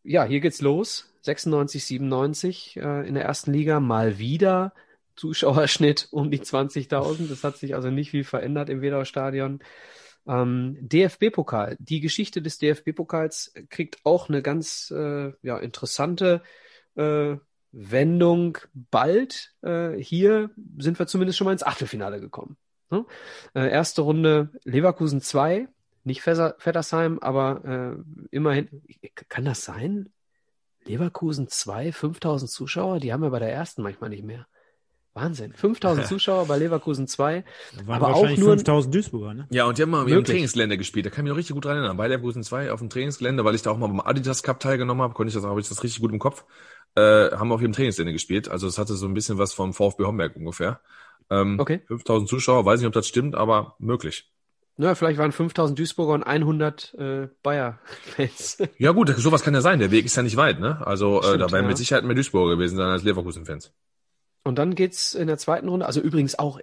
ja, 0.03 0.25
hier 0.25 0.41
geht's 0.41 0.61
los. 0.61 1.15
96, 1.21 1.85
97 1.85 2.77
äh, 2.79 3.07
in 3.07 3.15
der 3.15 3.25
ersten 3.25 3.53
Liga 3.53 3.79
mal 3.79 4.19
wieder 4.19 4.75
Zuschauerschnitt 5.15 6.09
um 6.11 6.31
die 6.31 6.41
20.000. 6.41 7.29
Das 7.29 7.45
hat 7.45 7.57
sich 7.57 7.75
also 7.77 7.91
nicht 7.91 8.11
viel 8.11 8.25
verändert 8.25 8.69
im 8.69 8.83
Wedau 8.83 9.05
Stadion. 9.05 9.61
Ähm, 10.27 10.77
DFB-Pokal. 10.81 11.77
Die 11.79 12.01
Geschichte 12.01 12.43
des 12.43 12.59
DFB-Pokals 12.59 13.55
kriegt 13.71 13.99
auch 14.05 14.29
eine 14.29 14.43
ganz 14.43 14.91
äh, 14.91 15.33
ja, 15.43 15.59
interessante 15.59 16.43
äh, 16.95 17.37
Wendung 17.73 18.59
bald. 18.75 19.55
Äh, 19.63 19.97
hier 19.97 20.51
sind 20.79 20.99
wir 20.99 21.07
zumindest 21.07 21.39
schon 21.39 21.47
mal 21.47 21.53
ins 21.53 21.63
Achtelfinale 21.65 22.21
gekommen. 22.21 22.57
Ne? 22.91 23.07
Äh, 23.55 23.71
erste 23.71 24.03
Runde 24.03 24.51
Leverkusen 24.65 25.21
2, 25.21 25.69
nicht 26.05 26.23
Vettersheim, 26.23 27.19
aber 27.21 27.65
äh, 27.65 28.37
immerhin. 28.37 28.83
Kann 29.29 29.45
das 29.45 29.65
sein? 29.65 30.13
Leverkusen 30.85 31.49
2, 31.49 31.93
5000 31.93 32.51
Zuschauer? 32.51 33.01
Die 33.01 33.13
haben 33.13 33.23
wir 33.23 33.31
bei 33.31 33.39
der 33.39 33.53
ersten 33.53 33.83
manchmal 33.83 34.11
nicht 34.11 34.25
mehr. 34.25 34.47
Wahnsinn. 35.15 35.53
5000 35.53 36.07
Zuschauer 36.09 36.47
bei 36.47 36.57
Leverkusen 36.59 37.07
2. 37.07 37.45
Waren 37.85 38.03
aber 38.03 38.15
auch 38.15 38.29
nur 38.37 38.57
5000 38.57 38.95
Duisburger, 38.95 39.35
ne? 39.35 39.47
Ja, 39.51 39.65
und 39.67 39.79
die 39.79 39.83
haben 39.83 39.91
mal 39.91 40.09
im. 40.09 40.25
Trainingsgelände 40.25 40.79
gespielt. 40.79 41.07
Da 41.07 41.11
kann 41.11 41.21
ich 41.21 41.25
mich 41.25 41.31
noch 41.31 41.37
richtig 41.39 41.55
gut 41.55 41.65
dran 41.65 41.77
erinnern. 41.77 41.97
Bei 41.97 42.09
Leverkusen 42.09 42.43
2 42.43 42.73
auf 42.73 42.81
dem 42.81 42.91
Trainingsgelände, 42.91 43.45
weil 43.45 43.55
ich 43.55 43.63
da 43.63 43.71
auch 43.71 43.79
mal 43.79 43.89
beim 43.89 44.01
Adidas 44.01 44.43
Cup 44.43 44.61
teilgenommen 44.61 45.03
habe, 45.03 45.15
konnte 45.15 45.29
ich 45.29 45.35
das, 45.35 45.45
habe 45.45 45.61
ich 45.61 45.69
das 45.69 45.83
richtig 45.83 46.01
gut 46.01 46.13
im 46.13 46.19
Kopf. 46.19 46.45
Äh, 46.95 47.31
haben 47.33 47.49
wir 47.49 47.55
auf 47.55 47.63
ihrem 47.63 47.73
Trainingsgelände 47.73 48.13
gespielt. 48.13 48.49
Also 48.49 48.67
es 48.67 48.79
hatte 48.79 48.95
so 48.95 49.07
ein 49.07 49.15
bisschen 49.15 49.39
was 49.39 49.53
vom 49.53 49.73
VfB 49.75 50.05
Homberg 50.05 50.37
ungefähr. 50.37 50.81
Ähm, 51.31 51.59
Okay. 51.59 51.81
5000 51.87 52.29
Zuschauer, 52.29 52.65
weiß 52.65 52.81
nicht, 52.81 52.87
ob 52.87 52.93
das 52.93 53.07
stimmt, 53.09 53.35
aber 53.35 53.77
möglich. 53.79 54.31
Ja, 54.79 54.95
vielleicht 54.95 55.19
waren 55.19 55.33
5000 55.33 55.79
Duisburger 55.79 56.15
und 56.15 56.23
100 56.23 56.95
äh, 56.95 57.29
Bayer-Fans. 57.43 58.59
Ja 58.79 58.93
gut, 58.93 59.11
sowas 59.17 59.43
kann 59.43 59.55
ja 59.55 59.61
sein. 59.61 59.79
Der 59.79 59.91
Weg 59.91 60.07
ist 60.07 60.17
ja 60.17 60.23
nicht 60.23 60.37
weit, 60.37 60.61
ne? 60.61 60.85
Also 60.87 61.21
äh, 61.21 61.25
Stimmt, 61.25 61.43
da 61.43 61.53
werden 61.53 61.65
ja. 61.65 61.69
mit 61.69 61.79
Sicherheit 61.79 62.05
mehr 62.05 62.15
Duisburger 62.15 62.57
gewesen 62.57 62.77
sein 62.77 62.89
als 62.89 63.03
Leverkusen-Fans. 63.03 63.73
Und 64.45 64.59
dann 64.59 64.75
geht's 64.75 65.15
in 65.15 65.29
der 65.29 65.39
zweiten 65.39 65.69
Runde, 65.69 65.87
also 65.87 66.01
übrigens 66.01 66.39
auch, 66.39 66.61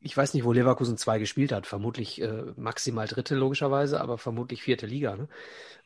ich 0.00 0.16
weiß 0.16 0.34
nicht, 0.34 0.44
wo 0.44 0.52
Leverkusen 0.52 0.98
2 0.98 1.18
gespielt 1.18 1.52
hat, 1.52 1.66
vermutlich 1.66 2.20
äh, 2.20 2.44
maximal 2.56 3.06
dritte 3.06 3.34
logischerweise, 3.34 4.00
aber 4.00 4.18
vermutlich 4.18 4.62
vierte 4.62 4.86
Liga. 4.86 5.16
Ne? 5.16 5.28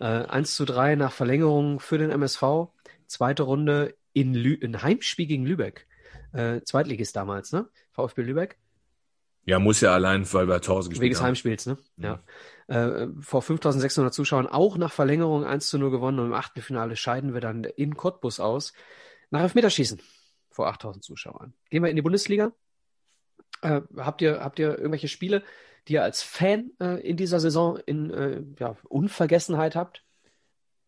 Äh, 0.01 0.27
1 0.29 0.55
zu 0.55 0.65
3 0.65 0.97
nach 0.97 1.13
Verlängerung 1.13 1.81
für 1.81 1.99
den 1.99 2.11
MSV, 2.11 2.69
zweite 3.07 3.45
Runde 3.45 3.95
in, 4.13 4.35
Lü 4.35 4.55
in 4.55 4.83
Heimspiel 4.83 5.27
gegen 5.27 5.45
Lübeck. 5.45 5.87
Äh, 6.33 6.63
Zweitligist 6.63 7.15
damals, 7.15 7.53
ne? 7.53 7.69
VfB 7.93 8.23
Lübeck. 8.23 8.59
Ja, 9.45 9.59
muss 9.59 9.81
ja 9.81 9.95
allein, 9.95 10.31
weil 10.33 10.49
wir 10.49 10.61
zu 10.61 10.73
Hause 10.73 10.89
Wegen 10.89 10.95
gespielt 10.95 11.13
des. 11.13 11.23
Heimspiels, 11.23 11.67
ne? 11.67 11.79
Ja. 11.99 12.23
Äh, 12.67 13.09
vor 13.21 13.43
5600 13.43 14.13
Zuschauern 14.13 14.47
auch 14.47 14.77
nach 14.77 14.93
Verlängerung 14.93 15.45
1 15.45 15.69
zu 15.69 15.79
0 15.79 15.91
gewonnen 15.91 16.19
und 16.19 16.27
im 16.27 16.33
Achtelfinale 16.33 16.97
scheiden 16.97 17.33
wir 17.33 17.41
dann 17.41 17.65
in 17.65 17.97
Cottbus 17.97 18.41
aus. 18.41 18.73
Nach 19.31 19.41
Elfmeterschießen 19.41 20.01
vor 20.57 20.67
8000 20.69 21.05
Zuschauern. 21.05 21.53
Gehen 21.71 21.83
wir 21.83 21.91
in 21.91 21.97
die 21.97 22.03
Bundesliga. 22.03 22.53
Äh, 23.63 23.83
habt 23.97 24.23
ihr, 24.23 24.41
habt 24.41 24.59
ihr 24.59 24.71
irgendwelche 24.77 25.09
Spiele, 25.09 25.43
die 25.87 25.95
ihr 25.95 26.03
als 26.03 26.23
Fan 26.23 26.73
äh, 26.81 27.01
in 27.07 27.17
dieser 27.17 27.39
Saison 27.41 27.79
in 27.87 28.11
äh, 28.11 28.43
ja, 28.59 28.77
Unvergessenheit 28.89 29.77
habt? 29.77 30.03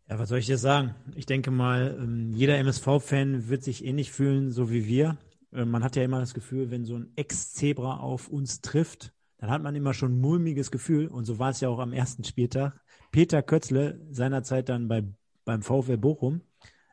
Ja, 0.08 0.18
was 0.18 0.30
soll 0.30 0.38
ich 0.38 0.46
dir 0.46 0.58
sagen? 0.58 0.94
Ich 1.14 1.26
denke 1.26 1.50
mal, 1.50 1.96
ähm, 2.00 2.32
jeder 2.32 2.58
MSV-Fan 2.58 3.48
wird 3.48 3.62
sich 3.62 3.84
ähnlich 3.84 4.10
fühlen, 4.10 4.50
so 4.50 4.70
wie 4.70 4.86
wir. 4.86 5.18
Äh, 5.52 5.66
Man 5.66 5.84
hat 5.84 5.96
ja 5.96 6.02
immer 6.02 6.20
das 6.20 6.34
Gefühl, 6.34 6.70
wenn 6.70 6.86
so 6.86 6.96
ein 6.96 7.12
Ex-Zebra 7.14 7.98
auf 7.98 8.28
uns 8.28 8.62
trifft, 8.62 9.12
dann 9.36 9.50
hat 9.50 9.62
man 9.62 9.76
immer 9.76 9.92
schon 9.92 10.14
ein 10.14 10.20
mulmiges 10.20 10.70
Gefühl. 10.70 11.08
Und 11.08 11.26
so 11.26 11.38
war 11.38 11.50
es 11.50 11.60
ja 11.60 11.68
auch 11.68 11.78
am 11.78 11.92
ersten 11.92 12.24
Spieltag. 12.24 12.80
Peter 13.12 13.42
Kötzle, 13.42 14.00
seinerzeit 14.10 14.68
dann 14.68 14.88
bei, 14.88 15.04
beim 15.44 15.62
VfL 15.62 15.98
Bochum. 15.98 16.40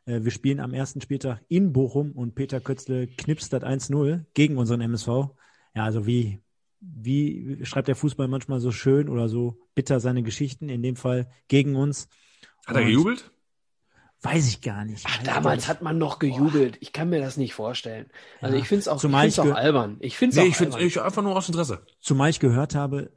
Äh, 0.06 0.24
Wir 0.24 0.30
spielen 0.30 0.60
am 0.60 0.72
ersten 0.72 1.00
Spieltag 1.00 1.40
in 1.48 1.72
Bochum 1.72 2.12
und 2.12 2.34
Peter 2.34 2.60
Kötzle 2.60 3.06
knipst 3.06 3.52
das 3.52 3.62
1-0 3.62 4.24
gegen 4.34 4.56
unseren 4.56 4.80
MSV. 4.80 5.08
Ja, 5.74 5.84
also 5.84 6.06
wie, 6.06 6.40
wie 6.80 7.58
schreibt 7.64 7.88
der 7.88 7.96
Fußball 7.96 8.28
manchmal 8.28 8.60
so 8.60 8.70
schön 8.72 9.08
oder 9.08 9.28
so 9.28 9.58
bitter 9.74 10.00
seine 10.00 10.22
Geschichten, 10.22 10.68
in 10.68 10.82
dem 10.82 10.96
Fall 10.96 11.28
gegen 11.48 11.76
uns. 11.76 12.08
Hat 12.66 12.76
er 12.76 12.82
Und 12.82 12.88
gejubelt? 12.88 13.30
Weiß 14.22 14.48
ich 14.48 14.62
gar 14.62 14.84
nicht. 14.86 15.04
Ach, 15.06 15.22
damals 15.24 15.68
hat 15.68 15.82
man 15.82 15.98
noch 15.98 16.18
gejubelt. 16.18 16.78
Ich 16.80 16.92
kann 16.92 17.10
mir 17.10 17.20
das 17.20 17.36
nicht 17.36 17.52
vorstellen. 17.52 18.06
Also 18.40 18.56
Ja. 18.56 18.62
ich 18.62 18.66
finde 18.68 18.80
es 18.80 18.88
auch, 18.88 18.96
ich 18.96 19.02
Zumal 19.02 19.28
ich 19.28 19.38
auch 19.38 19.54
albern. 19.54 19.98
Ich 20.00 20.16
finde 20.16 20.30
es 20.30 20.36
Nee, 20.36 20.42
auch 20.44 20.48
ich 20.48 20.60
albern. 20.60 20.86
ich 20.86 21.00
einfach 21.00 21.22
nur 21.22 21.36
aus 21.36 21.48
Interesse. 21.48 21.84
Zumal 22.00 22.30
ich 22.30 22.40
gehört 22.40 22.74
habe, 22.74 23.12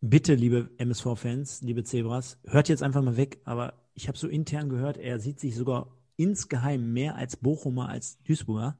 bitte, 0.00 0.34
liebe 0.34 0.70
MSV-Fans, 0.78 1.62
liebe 1.62 1.84
Zebras, 1.84 2.38
hört 2.46 2.68
jetzt 2.68 2.82
einfach 2.82 3.00
mal 3.00 3.16
weg, 3.16 3.38
aber 3.44 3.74
ich 3.94 4.08
habe 4.08 4.18
so 4.18 4.26
intern 4.26 4.68
gehört, 4.68 4.98
er 4.98 5.20
sieht 5.20 5.38
sich 5.38 5.54
sogar 5.54 5.96
insgeheim 6.16 6.92
mehr 6.92 7.16
als 7.16 7.36
Bochumer 7.36 7.88
als 7.88 8.22
Duisburger. 8.24 8.78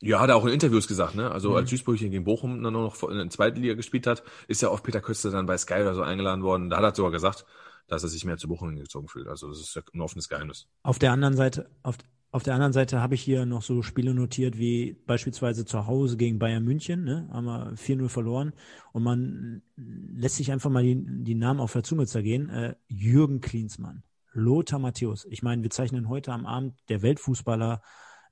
Ja, 0.00 0.20
hat 0.20 0.28
er 0.28 0.36
auch 0.36 0.44
in 0.44 0.52
Interviews 0.52 0.86
gesagt, 0.88 1.14
ne? 1.14 1.30
Also 1.30 1.50
Mhm. 1.50 1.56
als 1.56 1.70
Duisburg 1.70 1.98
gegen 1.98 2.24
Bochum 2.24 2.62
dann 2.62 2.72
noch 2.72 3.02
in 3.04 3.16
der 3.16 3.30
zweiten 3.30 3.60
Liga 3.60 3.74
gespielt 3.74 4.06
hat, 4.06 4.22
ist 4.48 4.60
ja 4.62 4.68
oft 4.70 4.84
Peter 4.84 5.00
Köster 5.00 5.30
dann 5.30 5.46
bei 5.46 5.56
Sky 5.56 5.74
oder 5.74 5.94
so 5.94 6.02
eingeladen 6.02 6.42
worden. 6.42 6.68
Da 6.70 6.76
hat 6.78 6.84
er 6.84 6.94
sogar 6.94 7.12
gesagt, 7.12 7.46
dass 7.86 8.02
er 8.02 8.08
sich 8.08 8.24
mehr 8.24 8.36
zu 8.36 8.48
Bochum 8.48 8.70
hingezogen 8.70 9.08
fühlt. 9.08 9.28
Also 9.28 9.48
das 9.48 9.60
ist 9.60 9.74
ja 9.74 9.82
ein 9.94 10.00
offenes 10.00 10.28
Geheimnis. 10.28 10.66
Auf 10.82 10.98
der 10.98 11.12
anderen 11.12 11.36
Seite, 11.36 11.70
auf, 11.82 11.96
auf 12.32 12.42
der 12.42 12.54
anderen 12.54 12.72
Seite 12.72 13.00
habe 13.00 13.14
ich 13.14 13.22
hier 13.22 13.46
noch 13.46 13.62
so 13.62 13.82
Spiele 13.82 14.12
notiert 14.14 14.58
wie 14.58 14.94
beispielsweise 15.06 15.64
zu 15.64 15.86
Hause 15.86 16.16
gegen 16.16 16.38
Bayern 16.38 16.64
München, 16.64 17.04
ne? 17.04 17.28
Haben 17.32 17.44
wir 17.46 17.72
4-0 17.76 18.08
verloren. 18.08 18.52
Und 18.92 19.04
man 19.04 19.62
lässt 19.76 20.36
sich 20.36 20.50
einfach 20.50 20.70
mal 20.70 20.82
die, 20.82 20.96
die 21.24 21.34
Namen 21.36 21.60
auf 21.60 21.72
der 21.72 21.84
Zunge 21.84 22.06
zergehen. 22.06 22.48
Äh, 22.50 22.74
Jürgen 22.88 23.40
Klinsmann, 23.40 24.02
Lothar 24.34 24.78
Matthäus. 24.78 25.26
Ich 25.30 25.42
meine, 25.42 25.62
wir 25.62 25.70
zeichnen 25.70 26.08
heute 26.08 26.32
am 26.32 26.44
Abend 26.46 26.74
der 26.88 27.02
Weltfußballer 27.02 27.80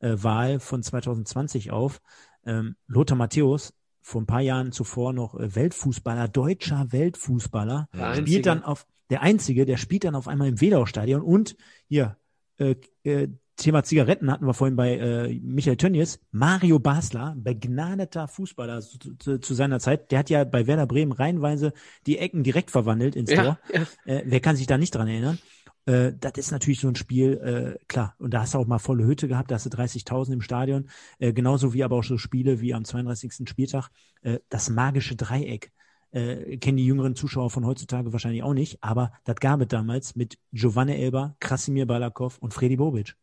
äh, 0.01 0.59
von 0.59 0.83
2020 0.83 1.71
auf. 1.71 2.01
Ähm, 2.45 2.77
Lothar 2.89 3.17
Matthäus, 3.17 3.73
vor 4.03 4.21
ein 4.21 4.27
paar 4.27 4.41
Jahren 4.41 4.73
zuvor 4.73 5.13
noch 5.13 5.35
äh, 5.39 5.55
Weltfußballer, 5.55 6.29
deutscher 6.29 6.93
Weltfußballer, 6.93 7.89
Der 7.95 8.07
Einzige. 8.09 8.27
spielt 8.27 8.47
dann 8.47 8.65
auf, 8.65 8.87
der 9.11 9.23
Einzige, 9.23 9.65
der 9.65 9.77
spielt 9.77 10.05
dann 10.05 10.15
auf 10.17 10.29
einmal 10.29 10.49
im 10.49 10.61
Wedau-Stadion 10.61 11.23
und 11.23 11.57
hier, 11.89 12.17
äh, 12.59 12.75
äh, 13.05 13.29
Thema 13.57 13.85
Zigaretten 13.85 14.31
hatten 14.33 14.47
wir 14.47 14.55
vorhin 14.55 14.77
bei 14.77 14.97
äh, 14.97 15.35
Michael 15.41 15.77
Tönnies. 15.77 16.19
Mario 16.33 16.79
Basler, 16.79 17.35
begnadeter 17.37 18.27
Fußballer 18.27 18.81
zu, 18.81 18.99
zu, 19.19 19.39
zu 19.41 19.55
seiner 19.55 19.79
Zeit, 19.79 20.11
der 20.11 20.21
hat 20.21 20.31
ja 20.31 20.43
bei 20.45 20.67
Werder 20.67 20.87
Bremen 20.87 21.13
reihenweise 21.13 21.73
die 22.07 22.17
Ecken 22.19 22.43
direkt 22.45 22.71
verwandelt 22.71 23.15
ins 23.15 23.31
Ja, 23.31 23.43
Tor. 23.45 23.59
ja. 23.73 23.83
Äh, 24.07 24.23
wer 24.27 24.41
kann 24.41 24.57
sich 24.57 24.67
da 24.67 24.79
nicht 24.79 24.95
dran 24.95 25.07
erinnern? 25.07 25.39
Äh, 25.87 26.13
das 26.19 26.33
ist 26.37 26.51
natürlich 26.53 26.81
so 26.81 26.89
ein 26.89 26.95
Spiel, 26.97 27.77
äh, 27.79 27.85
klar. 27.89 28.15
Und 28.19 28.33
da 28.35 28.43
hast 28.43 28.55
du 28.55 28.59
auch 28.59 28.67
mal 28.67 28.79
volle 28.79 29.05
Hütte 29.05 29.29
gehabt, 29.29 29.51
da 29.51 29.57
hast 29.57 29.67
du 29.67 29.71
30.000 29.71 30.33
im 30.35 30.41
Stadion. 30.41 30.89
Äh, 31.19 31.33
genauso 31.33 31.73
wie 31.75 31.83
aber 31.85 31.97
auch 31.97 32.05
so 32.05 32.19
Spiele 32.19 32.61
wie 32.61 32.75
am 32.75 32.85
32. 32.85 33.49
Spieltag. 33.49 33.89
Äh, 34.23 34.39
das 34.49 34.71
magische 34.71 35.17
Dreieck. 35.17 35.73
Äh, 36.13 36.59
kennen 36.59 36.77
die 36.77 36.85
jüngeren 36.87 37.17
Zuschauer 37.17 37.49
von 37.51 37.65
heutzutage 37.65 38.13
wahrscheinlich 38.13 38.43
auch 38.43 38.53
nicht, 38.53 38.83
aber 38.85 39.13
das 39.25 39.37
gab 39.37 39.63
es 39.63 39.69
damals 39.69 40.15
mit 40.15 40.37
Giovanni 40.53 40.93
Elber, 40.93 41.37
Krasimir 41.41 41.87
Balakow 41.87 42.37
und 42.39 42.53
Freddy 42.53 42.77
Bobic. 42.77 43.17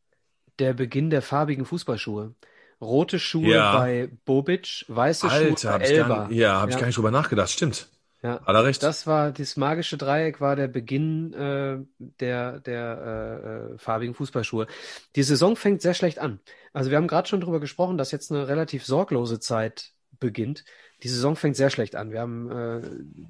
Der 0.58 0.74
Beginn 0.74 1.12
der 1.12 1.22
farbigen 1.22 1.66
Fußballschuhe. 1.66 2.34
Rote 2.82 3.20
Schuhe 3.20 3.52
Ja. 3.54 3.78
bei 3.78 4.10
Bobic, 4.26 4.86
weiße 4.88 5.30
Schuhe 5.30 5.38
Alter, 5.50 5.68
bei 5.68 5.74
hab 5.74 5.82
ich 5.84 5.90
gar, 5.90 5.98
Elba. 6.10 6.28
nicht- 6.30 6.38
ja, 6.40 6.60
habe 6.62 6.72
ich 6.72 6.78
gar 6.78 6.88
nicht 6.88 6.98
drüber 6.98 7.12
nachgedacht. 7.12 7.50
Stimmt. 7.52 7.90
Ja. 8.22 8.42
Hat 8.46 8.56
er 8.56 8.66
recht. 8.66 8.84
Das 8.84 9.08
war, 9.08 9.32
das 9.32 9.56
magische 9.56 9.98
Dreieck 9.98 10.42
war 10.42 10.56
der 10.56 10.68
Beginn 10.68 11.34
äh, 11.34 11.78
der, 11.98 12.60
der 12.60 13.72
äh, 13.72 13.74
äh, 13.74 13.78
farbigen 13.78 14.14
Fußballschuhe. 14.14 14.68
Die 15.16 15.24
Saison 15.24 15.56
fängt 15.56 15.82
sehr 15.82 15.94
schlecht 15.94 16.20
an. 16.20 16.40
Also 16.74 16.90
wir 16.90 16.98
haben 16.98 17.08
gerade 17.08 17.30
schon 17.30 17.40
drüber 17.40 17.62
gesprochen, 17.62 17.98
dass 17.98 18.12
jetzt 18.12 18.32
eine 18.32 18.48
relativ 18.48 18.86
sorglose 18.86 19.40
Zeit 19.40 19.94
beginnt. 20.20 20.66
Die 21.02 21.08
Saison 21.08 21.38
fängt 21.38 21.56
sehr 21.56 21.70
schlecht 21.70 21.96
an. 21.96 22.12
Wir 22.12 22.20
haben 22.20 22.52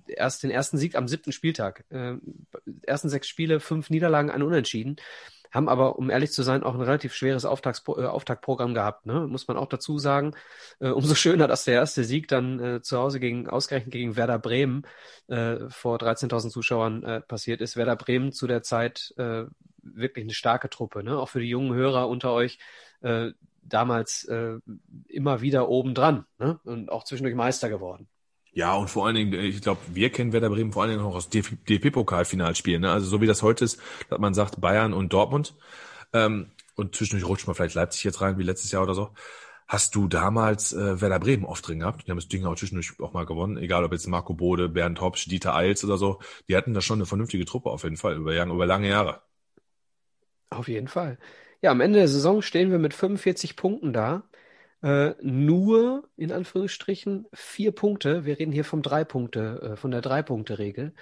äh, 0.08 0.14
erst 0.14 0.42
den 0.42 0.50
ersten 0.50 0.80
Sieg 0.80 0.96
am 0.96 1.08
siebten 1.08 1.32
Spieltag. 1.32 1.86
Äh, 1.90 2.16
ersten 2.82 3.10
sechs 3.10 3.28
Spiele, 3.28 3.60
fünf 3.60 3.92
Niederlagen, 3.92 4.32
ein 4.32 4.42
Unentschieden. 4.42 4.96
Haben 5.52 5.70
aber, 5.70 5.98
um 5.98 6.10
ehrlich 6.10 6.32
zu 6.32 6.44
sein, 6.44 6.64
auch 6.64 6.76
ein 6.76 6.82
relativ 6.82 7.14
schweres 7.14 7.46
Auftaktspro 7.46 8.00
äh, 8.00 8.06
Auftaktprogramm 8.06 8.74
gehabt, 8.74 9.06
ne? 9.06 9.28
muss 9.28 9.48
man 9.48 9.58
auch 9.58 9.68
dazu 9.68 9.98
sagen. 9.98 10.34
Äh, 10.80 10.90
umso 10.90 11.16
schöner, 11.16 11.48
dass 11.48 11.64
der 11.64 11.76
erste 11.76 12.04
Sieg 12.04 12.28
dann 12.28 12.60
äh, 12.60 12.82
zu 12.82 12.98
Hause 12.98 13.20
gegen, 13.20 13.48
ausgerechnet 13.48 13.92
gegen 13.92 14.16
Werder 14.16 14.40
Bremen 14.40 14.84
äh, 15.28 15.70
vor 15.70 15.98
13.000 15.98 16.50
Zuschauern 16.50 17.04
äh, 17.04 17.22
passiert 17.22 17.62
ist. 17.62 17.78
Werder 17.78 17.96
Bremen 17.96 18.32
zu 18.32 18.48
der 18.48 18.64
Zeit 18.64 19.14
äh, 19.18 19.46
wirklich 19.82 20.26
eine 20.26 20.34
starke 20.34 20.70
Truppe, 20.70 21.04
ne? 21.04 21.18
auch 21.18 21.30
für 21.30 21.40
die 21.40 21.50
jungen 21.50 21.74
Hörer 21.74 22.08
unter 22.08 22.32
euch. 22.34 22.60
Äh, 23.02 23.32
damals 23.62 24.24
äh, 24.26 24.58
immer 25.08 25.42
wieder 25.42 25.70
oben 25.70 25.94
dran 25.94 26.26
ne? 26.40 26.60
und 26.64 26.90
auch 26.90 27.04
zwischendurch 27.04 27.36
Meister 27.36 27.70
geworden. 27.70 28.08
Ja, 28.54 28.76
und 28.76 28.90
vor 28.90 29.06
allen 29.06 29.16
Dingen, 29.16 29.34
ich 29.34 29.62
glaube, 29.62 29.80
wir 29.94 30.10
kennen 30.10 30.34
Werder 30.34 30.50
Bremen 30.50 30.72
vor 30.74 30.84
allen 30.84 30.92
Dingen 30.92 31.04
auch 31.04 31.16
aus 31.16 31.30
DFB-Pokalfinalspielen. 31.30 32.82
Ne? 32.82 32.92
Also 32.92 33.08
so 33.08 33.22
wie 33.22 33.28
das 33.28 33.44
heute 33.44 33.66
ist, 33.66 33.80
dass 34.10 34.20
man 34.20 34.34
sagt 34.34 34.60
Bayern 34.60 34.94
und 34.94 35.14
Dortmund. 35.14 35.56
Ähm, 36.14 36.52
und 36.76 36.96
zwischendurch 36.96 37.30
rutscht 37.30 37.48
man 37.48 37.56
vielleicht 37.56 37.76
Leipzig 37.76 38.04
jetzt 38.04 38.22
rein, 38.22 38.38
wie 38.38 38.44
letztes 38.44 38.72
Jahr 38.72 38.84
oder 38.84 38.96
so. 38.96 39.12
Hast 39.68 39.94
du 39.94 40.08
damals 40.08 40.74
äh, 40.74 41.00
Werder 41.00 41.20
Bremen 41.20 41.46
oft 41.46 41.68
drin 41.68 41.80
gehabt? 41.80 42.08
Die 42.08 42.12
haben 42.12 42.18
das 42.18 42.28
Ding 42.28 42.44
auch 42.46 42.56
zwischendurch 42.56 43.00
auch 43.00 43.14
mal 43.14 43.28
gewonnen. 43.28 43.58
Egal, 43.58 43.84
ob 43.84 43.92
jetzt 43.92 44.08
Marco 44.08 44.34
Bode, 44.34 44.68
Bernd 44.68 45.00
Hopsch, 45.00 45.28
Dieter 45.28 45.54
Eils 45.56 45.84
oder 45.84 45.98
so. 45.98 46.20
Die 46.48 46.56
hatten 46.56 46.74
da 46.74 46.82
schon 46.82 46.98
eine 46.98 47.06
vernünftige 47.06 47.46
Truppe 47.46 47.70
auf 47.70 47.84
jeden 47.84 47.98
Fall, 47.98 48.16
über, 48.16 48.34
über 48.44 48.66
lange 48.66 48.90
Jahre. 48.90 49.22
Auf 50.50 50.68
jeden 50.68 50.88
Fall. 50.88 51.20
Ja, 51.62 51.70
am 51.72 51.82
Ende 51.82 52.00
der 52.00 52.08
Saison 52.08 52.42
stehen 52.42 52.72
wir 52.72 52.80
mit 52.80 52.96
45 52.96 53.56
Punkten 53.56 53.94
da. 53.94 54.24
Äh, 54.82 55.14
nur, 55.22 56.08
in 56.16 56.32
Anführungsstrichen, 56.32 57.28
vier 57.34 57.72
Punkte. 57.74 58.26
Wir 58.26 58.40
reden 58.40 58.52
hier 58.54 58.64
vom 58.64 58.82
drei 58.82 59.04
Punkte, 59.04 59.72
äh, 59.74 59.76
von 59.76 59.92
der 59.92 60.02
Drei-Punkte-Regel. 60.02 60.94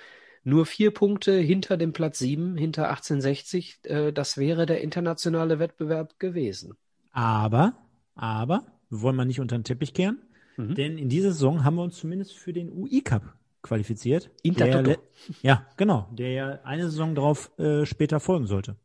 Nur 0.43 0.65
vier 0.65 0.91
Punkte 0.91 1.33
hinter 1.38 1.77
dem 1.77 1.93
Platz 1.93 2.17
sieben, 2.19 2.57
hinter 2.57 2.89
1860. 2.89 3.80
Äh, 3.83 4.11
das 4.14 4.38
wäre 4.38 4.65
der 4.65 4.81
internationale 4.81 5.59
Wettbewerb 5.59 6.17
gewesen. 6.19 6.75
Aber, 7.11 7.73
aber, 8.15 8.65
wir 8.89 9.01
wollen 9.01 9.15
mal 9.15 9.25
nicht 9.25 9.39
unter 9.41 9.57
den 9.57 9.64
Teppich 9.64 9.93
kehren, 9.93 10.22
Mhm. 10.56 10.73
denn 10.75 10.97
in 10.97 11.09
dieser 11.09 11.31
Saison 11.33 11.64
haben 11.64 11.75
wir 11.75 11.83
uns 11.83 11.97
zumindest 11.97 12.35
für 12.35 12.53
den 12.53 12.72
UI-Cup 12.72 13.35
qualifiziert. 13.61 14.31
Intertoto. 14.41 14.83
Der 14.83 14.93
le- 14.93 14.99
Ja, 15.43 15.67
genau, 15.77 16.07
der 16.14 16.31
ja 16.31 16.59
eine 16.64 16.85
Saison 16.89 17.14
darauf 17.14 17.51
äh, 17.59 17.85
später 17.85 18.19
folgen 18.19 18.47
sollte. 18.47 18.75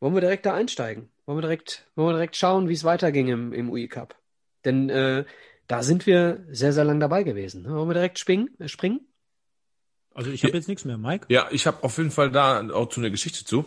Wollen 0.00 0.14
wir 0.14 0.20
direkt 0.22 0.46
da 0.46 0.54
einsteigen? 0.54 1.08
Wollen 1.30 1.38
wir 1.38 1.42
direkt, 1.42 1.86
wollen 1.94 2.08
wir 2.08 2.14
direkt 2.14 2.34
schauen, 2.34 2.68
wie 2.68 2.72
es 2.72 2.82
weiterging 2.82 3.28
im, 3.28 3.52
im 3.52 3.70
UI 3.70 3.86
Cup? 3.86 4.16
Denn 4.64 4.90
äh, 4.90 5.24
da 5.68 5.84
sind 5.84 6.04
wir 6.04 6.44
sehr, 6.50 6.72
sehr 6.72 6.82
lang 6.82 6.98
dabei 6.98 7.22
gewesen. 7.22 7.62
ne? 7.62 7.68
Wollen 7.70 7.88
wir 7.88 7.94
direkt 7.94 8.18
springen? 8.18 8.50
Äh, 8.58 8.66
springen? 8.66 8.98
Also 10.12 10.32
ich 10.32 10.42
habe 10.42 10.54
jetzt 10.54 10.66
nichts 10.66 10.84
mehr, 10.84 10.98
Mike. 10.98 11.26
Ja, 11.28 11.46
ich 11.52 11.68
habe 11.68 11.84
auf 11.84 11.96
jeden 11.98 12.10
Fall 12.10 12.32
da 12.32 12.68
auch 12.70 12.88
zu 12.88 12.98
einer 12.98 13.10
Geschichte 13.10 13.44
zu. 13.44 13.64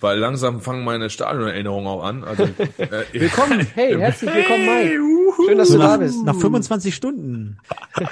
Weil 0.00 0.18
langsam 0.18 0.62
fangen 0.62 0.82
meine 0.82 1.10
Stadionerinnerungen 1.10 1.86
auch 1.86 2.02
an. 2.02 2.24
Also, 2.24 2.44
äh, 2.78 3.04
Willkommen, 3.12 3.66
hey, 3.74 3.94
herzlich 3.94 4.32
willkommen, 4.32 4.64
Mike. 4.64 4.98
Schön, 5.44 5.58
dass 5.58 5.68
du 5.68 5.76
da 5.76 5.88
nach, 5.88 5.98
bist. 5.98 6.24
nach 6.24 6.36
25 6.36 6.94
Stunden. 6.94 7.58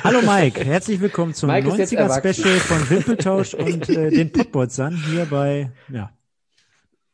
Hallo 0.04 0.20
Mike, 0.20 0.62
herzlich 0.62 1.00
willkommen 1.00 1.32
zum 1.32 1.48
Mike 1.48 1.66
ist 1.68 1.78
jetzt 1.78 1.92
90er 1.94 1.96
erwachsen. 1.96 2.34
Special 2.34 2.60
von 2.60 2.90
Wimpeltausch 2.90 3.54
und 3.54 3.88
äh, 3.88 4.10
den 4.10 4.32
Podbotsern 4.32 4.94
hier 5.10 5.24
bei, 5.24 5.72
ja, 5.88 6.10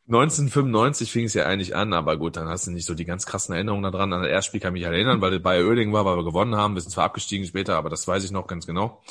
1995 0.05 1.11
fing 1.11 1.25
es 1.25 1.33
ja 1.33 1.45
eigentlich 1.45 1.77
an, 1.77 1.93
aber 1.93 2.17
gut, 2.17 2.35
dann 2.35 2.49
hast 2.49 2.67
du 2.67 2.71
nicht 2.71 2.85
so 2.85 2.93
die 2.93 3.05
ganz 3.05 3.25
krassen 3.25 3.55
Erinnerungen 3.55 3.89
daran. 3.89 4.11
An 4.11 4.23
das 4.23 4.29
erste 4.31 4.49
Spiel 4.49 4.59
kann 4.59 4.75
ich 4.75 4.81
mich 4.81 4.85
halt 4.85 4.95
erinnern, 4.95 5.21
weil 5.21 5.39
bei 5.39 5.63
Oerding 5.63 5.93
war, 5.93 6.03
weil 6.03 6.17
wir 6.17 6.25
gewonnen 6.25 6.55
haben. 6.55 6.75
Wir 6.75 6.81
sind 6.81 6.91
zwar 6.91 7.05
abgestiegen 7.05 7.47
später, 7.47 7.77
aber 7.77 7.89
das 7.89 8.05
weiß 8.05 8.25
ich 8.25 8.31
noch 8.31 8.47
ganz 8.47 8.67
genau. 8.67 9.01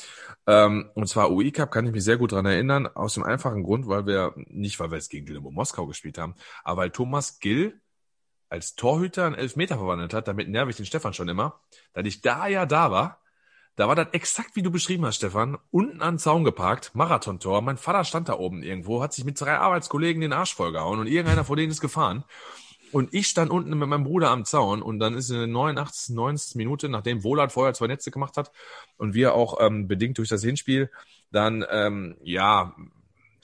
Ähm, 0.45 0.91
und 0.93 1.07
zwar 1.07 1.31
UI 1.31 1.51
Cup 1.51 1.71
kann 1.71 1.87
ich 1.87 1.93
mich 1.93 2.03
sehr 2.03 2.17
gut 2.17 2.31
dran 2.31 2.45
erinnern, 2.45 2.85
aus 2.85 3.15
dem 3.15 3.23
einfachen 3.23 3.63
Grund, 3.63 3.87
weil 3.87 4.05
wir, 4.05 4.33
nicht 4.35 4.79
weil 4.79 4.91
wir 4.91 4.97
jetzt 4.97 5.09
gegen 5.09 5.25
Dynamo 5.25 5.49
Moskau 5.49 5.87
gespielt 5.87 6.19
haben, 6.19 6.35
aber 6.63 6.81
weil 6.81 6.89
Thomas 6.91 7.39
Gill 7.39 7.81
als 8.49 8.75
Torhüter 8.75 9.25
einen 9.25 9.35
Elfmeter 9.35 9.77
verwandelt 9.77 10.13
hat, 10.13 10.27
damit 10.27 10.47
nerv 10.47 10.69
ich 10.69 10.75
den 10.75 10.85
Stefan 10.85 11.13
schon 11.13 11.27
immer, 11.27 11.59
da 11.93 12.01
ich 12.01 12.21
da 12.21 12.45
ja 12.45 12.67
da 12.67 12.91
war, 12.91 13.22
da 13.75 13.87
war 13.87 13.95
das 13.95 14.07
exakt 14.11 14.55
wie 14.55 14.61
du 14.61 14.71
beschrieben 14.71 15.05
hast, 15.05 15.15
Stefan. 15.15 15.57
Unten 15.71 16.01
an 16.01 16.15
den 16.15 16.19
Zaun 16.19 16.43
geparkt, 16.43 16.91
Marathontor. 16.93 17.61
Mein 17.61 17.77
Vater 17.77 18.03
stand 18.03 18.29
da 18.29 18.37
oben 18.37 18.61
irgendwo, 18.61 19.01
hat 19.01 19.13
sich 19.13 19.25
mit 19.25 19.39
drei 19.39 19.57
Arbeitskollegen 19.57 20.21
den 20.21 20.33
Arsch 20.33 20.53
vollgehauen 20.53 20.99
und 20.99 21.07
irgendeiner 21.07 21.43
von 21.43 21.57
denen 21.57 21.71
ist 21.71 21.81
gefahren. 21.81 22.23
Und 22.91 23.11
ich 23.11 23.27
stand 23.27 23.49
unten 23.49 23.75
mit 23.75 23.89
meinem 23.89 24.03
Bruder 24.03 24.29
am 24.29 24.45
Zaun 24.45 24.83
und 24.83 24.99
dann 24.99 25.15
ist 25.15 25.31
in 25.31 25.37
der 25.37 25.47
89. 25.47 26.15
90. 26.15 26.55
Minute, 26.55 26.89
nachdem 26.89 27.23
Wohlert 27.23 27.51
vorher 27.51 27.73
zwei 27.73 27.87
Netze 27.87 28.11
gemacht 28.11 28.37
hat 28.37 28.51
und 28.97 29.15
wir 29.15 29.33
auch 29.33 29.59
ähm, 29.59 29.87
bedingt 29.87 30.19
durch 30.19 30.29
das 30.29 30.43
Hinspiel 30.43 30.91
dann, 31.31 31.65
ähm, 31.71 32.15
ja, 32.21 32.75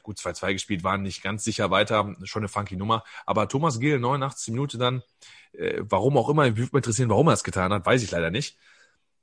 gut 0.04 0.18
2-2 0.18 0.54
gespielt, 0.54 0.84
waren 0.84 1.02
nicht 1.02 1.24
ganz 1.24 1.44
sicher 1.44 1.72
weiter, 1.72 2.16
schon 2.24 2.42
eine 2.42 2.48
funky 2.48 2.76
Nummer. 2.76 3.04
Aber 3.26 3.48
Thomas 3.48 3.80
Gill, 3.80 4.00
89. 4.00 4.54
Minute 4.54 4.78
dann, 4.78 5.02
äh, 5.54 5.82
warum 5.82 6.18
auch 6.18 6.30
immer, 6.30 6.50
mich 6.52 6.72
interessieren, 6.72 7.10
warum 7.10 7.28
er 7.28 7.34
es 7.34 7.44
getan 7.44 7.74
hat, 7.74 7.86
weiß 7.88 8.04
ich 8.04 8.12
leider 8.12 8.30
nicht. 8.30 8.56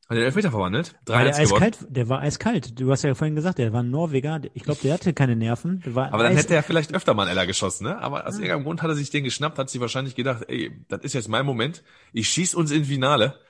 Hat 0.09 0.17
den 0.17 0.25
Elfmeter 0.25 0.51
verwandelt, 0.52 0.94
war 1.07 1.25
der 1.25 1.33
3 1.33 1.43
gewonnen. 1.44 1.62
eiskalt, 1.65 1.78
der 1.89 2.09
war 2.09 2.20
eiskalt. 2.20 2.78
Du 2.78 2.91
hast 2.93 3.02
ja 3.02 3.15
vorhin 3.17 3.35
gesagt, 3.35 3.59
der 3.59 3.73
war 3.73 3.83
ein 3.83 3.91
Norweger. 3.91 4.41
Ich 4.55 4.62
glaube, 4.62 4.78
der 4.83 4.94
hatte 4.94 5.12
keine 5.12 5.35
Nerven. 5.35 5.81
Der 5.85 5.97
war 5.97 6.12
Aber 6.12 6.23
dann 6.23 6.33
eis- 6.33 6.44
hätte 6.44 6.55
er 6.55 6.62
vielleicht 6.62 6.94
öfter 6.94 7.12
mal 7.15 7.23
einen 7.23 7.33
Eller 7.33 7.47
geschossen, 7.47 7.85
ne? 7.89 7.99
Aber 7.99 8.25
aus 8.26 8.35
irgendeinem 8.36 8.62
Grund 8.62 8.83
hat 8.83 8.91
er 8.91 8.94
sich 8.94 9.10
den 9.10 9.25
geschnappt, 9.25 9.59
hat 9.59 9.68
sich 9.68 9.81
wahrscheinlich 9.81 10.15
gedacht, 10.15 10.44
ey, 10.47 10.85
das 10.89 11.01
ist 11.02 11.15
jetzt 11.15 11.28
mein 11.28 11.44
Moment. 11.44 11.83
Ich 12.12 12.28
schieß 12.28 12.55
uns 12.55 12.70
ins 12.70 12.86
Finale. 12.86 13.41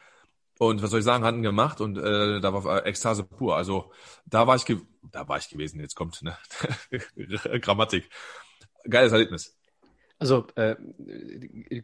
Und 0.58 0.82
was 0.82 0.88
soll 0.88 1.00
ich 1.00 1.04
sagen, 1.04 1.24
hatten 1.24 1.42
gemacht 1.42 1.82
und 1.82 1.98
äh, 1.98 2.40
da 2.40 2.54
war 2.64 2.86
Ekstase 2.86 3.22
pur. 3.24 3.54
Also 3.58 3.92
da 4.24 4.46
war 4.46 4.56
ich 4.56 4.64
ge 4.64 4.78
da 5.12 5.28
war 5.28 5.36
ich 5.36 5.50
gewesen. 5.50 5.78
Jetzt 5.80 5.94
kommt 5.94 6.22
ne 6.22 6.34
Grammatik. 7.60 8.08
Geiles 8.88 9.12
Erlebnis. 9.12 9.54
Also 10.18 10.46
äh, 10.54 10.76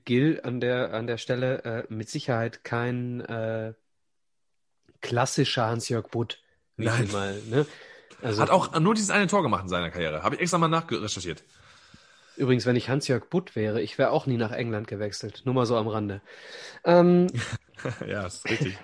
Gil 0.07 0.41
an 0.43 0.61
der 0.61 0.95
an 0.95 1.07
der 1.07 1.19
Stelle 1.19 1.63
äh, 1.65 1.85
mit 1.93 2.09
Sicherheit 2.09 2.65
kein 2.65 3.21
äh, 3.21 3.75
klassischer 5.03 5.67
Hans-Jörg 5.67 6.09
Butt, 6.11 6.39
ich 6.79 6.87
Nein. 6.87 7.09
mal. 7.13 7.41
Ne? 7.51 7.67
Also 8.23 8.41
Hat 8.41 8.51
auch 8.51 8.79
nur 8.81 8.95
dieses 8.95 9.11
eine 9.11 9.27
Tor 9.27 9.43
gemacht 9.43 9.65
in 9.65 9.69
seiner 9.69 9.91
Karriere. 9.91 10.23
Habe 10.23 10.37
ich 10.37 10.41
extra 10.41 10.57
mal 10.59 10.69
nachrecherchiert. 10.69 11.43
übrigens, 12.37 12.65
wenn 12.67 12.77
ich 12.77 12.89
Hans-Jörg 12.89 13.29
Butt 13.29 13.55
wäre, 13.57 13.83
ich 13.83 13.99
wäre 13.99 14.11
auch 14.11 14.27
nie 14.27 14.37
nach 14.37 14.53
England 14.53 14.87
gewechselt. 14.87 15.43
Nur 15.45 15.55
mal 15.55 15.67
so 15.67 15.77
am 15.77 15.89
Rande. 15.89 16.23
Ähm, 16.85 17.27
ja, 18.09 18.27
ist 18.27 18.49
richtig. 18.49 18.79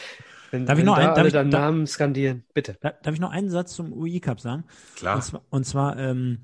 wenn, 0.50 0.66
Darf 0.66 0.76
ich 0.76 0.80
wenn 0.80 0.86
noch 0.86 0.96
da 0.96 1.00
ein- 1.02 1.06
darf 1.08 1.18
alle 1.18 1.28
ich- 1.28 1.32
dann 1.34 1.50
darf- 1.50 1.60
Namen 1.60 1.86
skandieren, 1.86 2.44
bitte. 2.52 2.76
Da- 2.80 2.90
Darf 3.02 3.14
ich 3.14 3.20
noch 3.20 3.30
einen 3.30 3.48
Satz 3.50 3.74
zum 3.74 3.92
UI-Cup 3.92 4.40
sagen? 4.40 4.64
Klar. 4.96 5.14
Und 5.16 5.22
zwar, 5.22 5.42
und 5.50 5.64
zwar 5.64 5.96
ähm, 5.98 6.38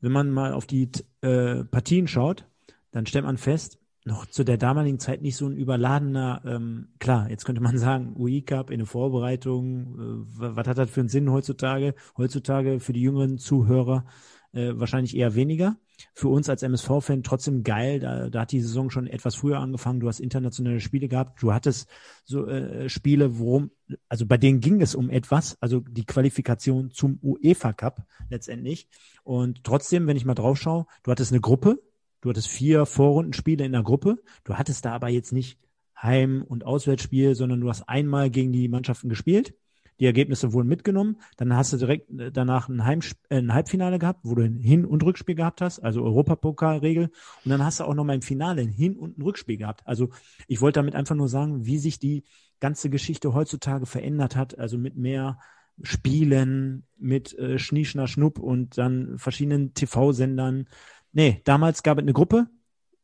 wenn 0.00 0.12
man 0.12 0.30
mal 0.30 0.52
auf 0.54 0.64
die 0.66 0.90
äh, 1.22 1.64
Partien 1.64 2.08
schaut, 2.08 2.44
dann 2.92 3.04
stellt 3.06 3.24
man 3.26 3.36
fest, 3.36 3.78
noch 4.08 4.26
zu 4.26 4.42
der 4.44 4.56
damaligen 4.56 4.98
Zeit 4.98 5.22
nicht 5.22 5.36
so 5.36 5.46
ein 5.46 5.56
überladener, 5.56 6.42
ähm, 6.44 6.88
klar, 6.98 7.30
jetzt 7.30 7.44
könnte 7.44 7.60
man 7.62 7.78
sagen, 7.78 8.14
UI-Cup 8.16 8.70
in 8.70 8.78
der 8.78 8.86
Vorbereitung, 8.86 9.94
äh, 9.94 10.40
wa- 10.40 10.56
was 10.56 10.66
hat 10.66 10.78
das 10.78 10.90
für 10.90 11.00
einen 11.00 11.08
Sinn 11.08 11.30
heutzutage? 11.30 11.94
Heutzutage 12.16 12.80
für 12.80 12.92
die 12.92 13.02
jüngeren 13.02 13.38
Zuhörer 13.38 14.04
äh, 14.52 14.72
wahrscheinlich 14.74 15.16
eher 15.16 15.34
weniger. 15.34 15.76
Für 16.14 16.28
uns 16.28 16.48
als 16.48 16.62
MSV-Fan 16.62 17.22
trotzdem 17.22 17.64
geil, 17.64 18.00
da, 18.00 18.30
da 18.30 18.40
hat 18.42 18.52
die 18.52 18.60
Saison 18.60 18.88
schon 18.88 19.06
etwas 19.06 19.34
früher 19.34 19.58
angefangen, 19.58 20.00
du 20.00 20.08
hast 20.08 20.20
internationale 20.20 20.80
Spiele 20.80 21.08
gehabt, 21.08 21.42
du 21.42 21.52
hattest 21.52 21.88
so 22.24 22.46
äh, 22.46 22.88
Spiele, 22.88 23.38
worum, 23.38 23.70
also 24.08 24.24
bei 24.24 24.36
denen 24.38 24.60
ging 24.60 24.80
es 24.80 24.94
um 24.94 25.10
etwas, 25.10 25.56
also 25.60 25.80
die 25.80 26.06
Qualifikation 26.06 26.90
zum 26.92 27.18
UEFA 27.22 27.72
Cup 27.72 28.06
letztendlich. 28.30 28.88
Und 29.24 29.64
trotzdem, 29.64 30.06
wenn 30.06 30.16
ich 30.16 30.24
mal 30.24 30.34
drauf 30.34 30.58
schaue, 30.58 30.86
du 31.02 31.10
hattest 31.10 31.32
eine 31.32 31.40
Gruppe, 31.40 31.82
Du 32.20 32.30
hattest 32.30 32.48
vier 32.48 32.86
Vorrundenspiele 32.86 33.64
in 33.64 33.72
der 33.72 33.82
Gruppe. 33.82 34.18
Du 34.44 34.54
hattest 34.54 34.84
da 34.84 34.92
aber 34.92 35.08
jetzt 35.08 35.32
nicht 35.32 35.58
Heim- 36.00 36.42
und 36.42 36.64
Auswärtsspiel, 36.64 37.34
sondern 37.34 37.60
du 37.60 37.68
hast 37.68 37.88
einmal 37.88 38.30
gegen 38.30 38.52
die 38.52 38.68
Mannschaften 38.68 39.08
gespielt. 39.08 39.54
Die 40.00 40.06
Ergebnisse 40.06 40.52
wurden 40.52 40.68
mitgenommen. 40.68 41.16
Dann 41.36 41.54
hast 41.56 41.72
du 41.72 41.76
direkt 41.76 42.10
äh, 42.18 42.30
danach 42.30 42.68
ein, 42.68 42.84
Heim, 42.84 43.00
äh, 43.30 43.38
ein 43.38 43.52
Halbfinale 43.52 43.98
gehabt, 43.98 44.20
wo 44.22 44.34
du 44.34 44.42
ein 44.42 44.60
Hin- 44.60 44.84
und 44.84 45.02
Rückspiel 45.02 45.34
gehabt 45.34 45.60
hast, 45.60 45.80
also 45.80 46.02
Europapokalregel. 46.02 47.10
Und 47.44 47.50
dann 47.50 47.64
hast 47.64 47.80
du 47.80 47.84
auch 47.84 47.94
noch 47.94 48.04
mal 48.04 48.14
im 48.14 48.22
Finale 48.22 48.62
ein 48.62 48.68
Hin- 48.68 48.96
und 48.96 49.18
ein 49.18 49.22
Rückspiel 49.22 49.56
gehabt. 49.56 49.82
Also 49.86 50.10
ich 50.46 50.60
wollte 50.60 50.78
damit 50.78 50.94
einfach 50.94 51.16
nur 51.16 51.28
sagen, 51.28 51.66
wie 51.66 51.78
sich 51.78 51.98
die 51.98 52.24
ganze 52.60 52.90
Geschichte 52.90 53.34
heutzutage 53.34 53.86
verändert 53.86 54.36
hat. 54.36 54.58
Also 54.58 54.78
mit 54.78 54.96
mehr 54.96 55.38
Spielen, 55.82 56.84
mit 56.96 57.36
äh, 57.38 57.58
Schnieschner 57.58 58.06
Schnupp 58.06 58.38
und 58.38 58.78
dann 58.78 59.18
verschiedenen 59.18 59.74
TV-Sendern. 59.74 60.68
Nee, 61.12 61.40
damals 61.44 61.82
gab 61.82 61.98
es 61.98 62.02
eine 62.02 62.12
Gruppe, 62.12 62.48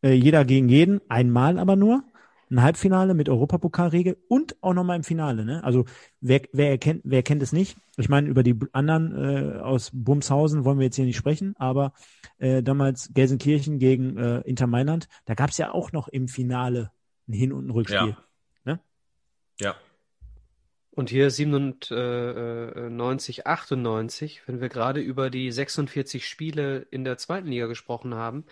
äh, 0.03 0.13
jeder 0.13 0.45
gegen 0.45 0.69
jeden, 0.69 1.01
einmal 1.09 1.59
aber 1.59 1.77
nur 1.77 2.05
ein 2.51 2.63
Halbfinale 2.63 3.15
mit 3.15 3.29
Europapokalregel 3.29 4.17
und 4.29 4.57
auch 4.63 4.75
nochmal 4.75 4.97
im 4.97 5.05
Finale. 5.05 5.45
Ne? 5.45 5.65
Also 5.65 5.85
wer, 6.21 6.43
wer, 6.53 6.71
erkennt, 6.71 7.03
wer 7.05 7.23
kennt 7.23 7.43
es 7.43 7.53
nicht? 7.53 7.77
Ich 7.97 8.09
meine, 8.09 8.29
über 8.29 8.43
die 8.43 8.59
anderen 8.73 9.15
äh, 9.15 9.59
aus 9.59 9.91
Bumshausen 9.93 10.65
wollen 10.65 10.79
wir 10.79 10.85
jetzt 10.85 10.97
hier 10.97 11.05
nicht 11.05 11.17
sprechen, 11.17 11.55
aber 11.59 11.93
äh, 12.39 12.63
damals 12.63 13.11
Gelsenkirchen 13.13 13.79
gegen 13.79 14.17
äh, 14.17 14.41
Inter 14.41 14.67
Mailand, 14.67 15.09
da 15.25 15.35
gab 15.35 15.51
es 15.51 15.59
ja 15.59 15.73
auch 15.73 15.93
noch 15.93 16.09
im 16.09 16.29
Finale 16.29 16.91
ein 17.29 17.33
Hin- 17.33 17.53
und 17.53 17.67
ein 17.67 17.71
Rückspiel. 17.71 18.17
Ja. 18.17 18.17
Ne? 18.65 18.81
Ja. 19.61 19.75
Und 20.97 21.11
hier 21.11 21.29
97, 21.31 23.47
98, 23.47 24.43
wenn 24.47 24.61
wir 24.61 24.69
gerade 24.69 25.01
über 25.01 25.29
die 25.29 25.51
46 25.51 26.29
Spiele 26.29 26.87
in 26.91 27.03
der 27.05 27.19
zweiten 27.19 27.49
Liga 27.49 27.67
gesprochen 27.67 28.15
haben, 28.15 28.45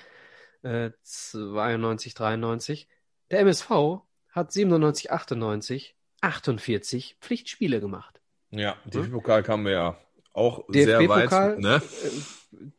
äh, 0.62 0.90
92, 1.02 2.14
93, 2.14 2.88
der 3.30 3.38
MSV 3.40 4.00
hat 4.30 4.52
97, 4.52 5.12
98 5.12 5.94
48 6.22 7.16
Pflichtspiele 7.20 7.80
gemacht. 7.80 8.20
Ja, 8.50 8.76
DFB-Pokal 8.86 9.42
kamen 9.42 9.66
wir 9.66 9.72
ja 9.72 9.98
auch 10.32 10.64
sehr 10.68 10.98
DFB-Pokal, 10.98 11.52
weit. 11.52 11.58
Ne? 11.58 11.82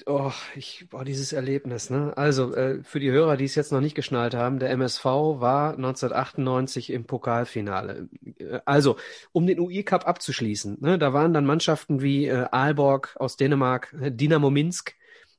Oh, 0.05 0.31
ich, 0.55 0.87
boah, 0.89 1.03
dieses 1.03 1.33
Erlebnis, 1.33 1.89
ne? 1.89 2.13
Also, 2.15 2.53
äh, 2.53 2.83
für 2.83 2.99
die 2.99 3.09
Hörer, 3.09 3.37
die 3.37 3.45
es 3.45 3.55
jetzt 3.55 3.71
noch 3.71 3.81
nicht 3.81 3.95
geschnallt 3.95 4.35
haben, 4.35 4.59
der 4.59 4.69
MSV 4.69 5.03
war 5.05 5.75
1998 5.77 6.91
im 6.91 7.05
Pokalfinale. 7.05 8.07
Äh, 8.37 8.59
Also, 8.65 8.97
um 9.31 9.47
den 9.47 9.59
UI-Cup 9.59 10.07
abzuschließen, 10.07 10.77
ne? 10.79 10.99
Da 10.99 11.13
waren 11.13 11.33
dann 11.33 11.45
Mannschaften 11.45 12.01
wie 12.01 12.27
äh, 12.27 12.45
Aalborg 12.51 13.15
aus 13.19 13.35
Dänemark, 13.35 13.95
äh, 13.99 14.11
Dynamo 14.11 14.51
Minsk, 14.51 14.93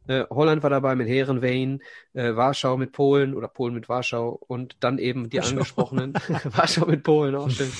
äh, 0.08 0.24
Holland 0.30 0.62
war 0.64 0.70
dabei 0.70 0.96
mit 0.96 1.08
Heerenveen, 1.08 1.80
äh, 2.14 2.34
Warschau 2.34 2.76
mit 2.76 2.90
Polen 2.92 3.34
oder 3.34 3.46
Polen 3.48 3.72
mit 3.74 3.88
Warschau 3.88 4.30
und 4.48 4.76
dann 4.80 4.98
eben 4.98 5.30
die 5.30 5.38
Warschau. 5.38 5.50
angesprochenen 5.50 6.14
Warschau 6.44 6.86
mit 6.86 7.04
Polen 7.04 7.36
auch 7.36 7.50
stimmt. 7.50 7.74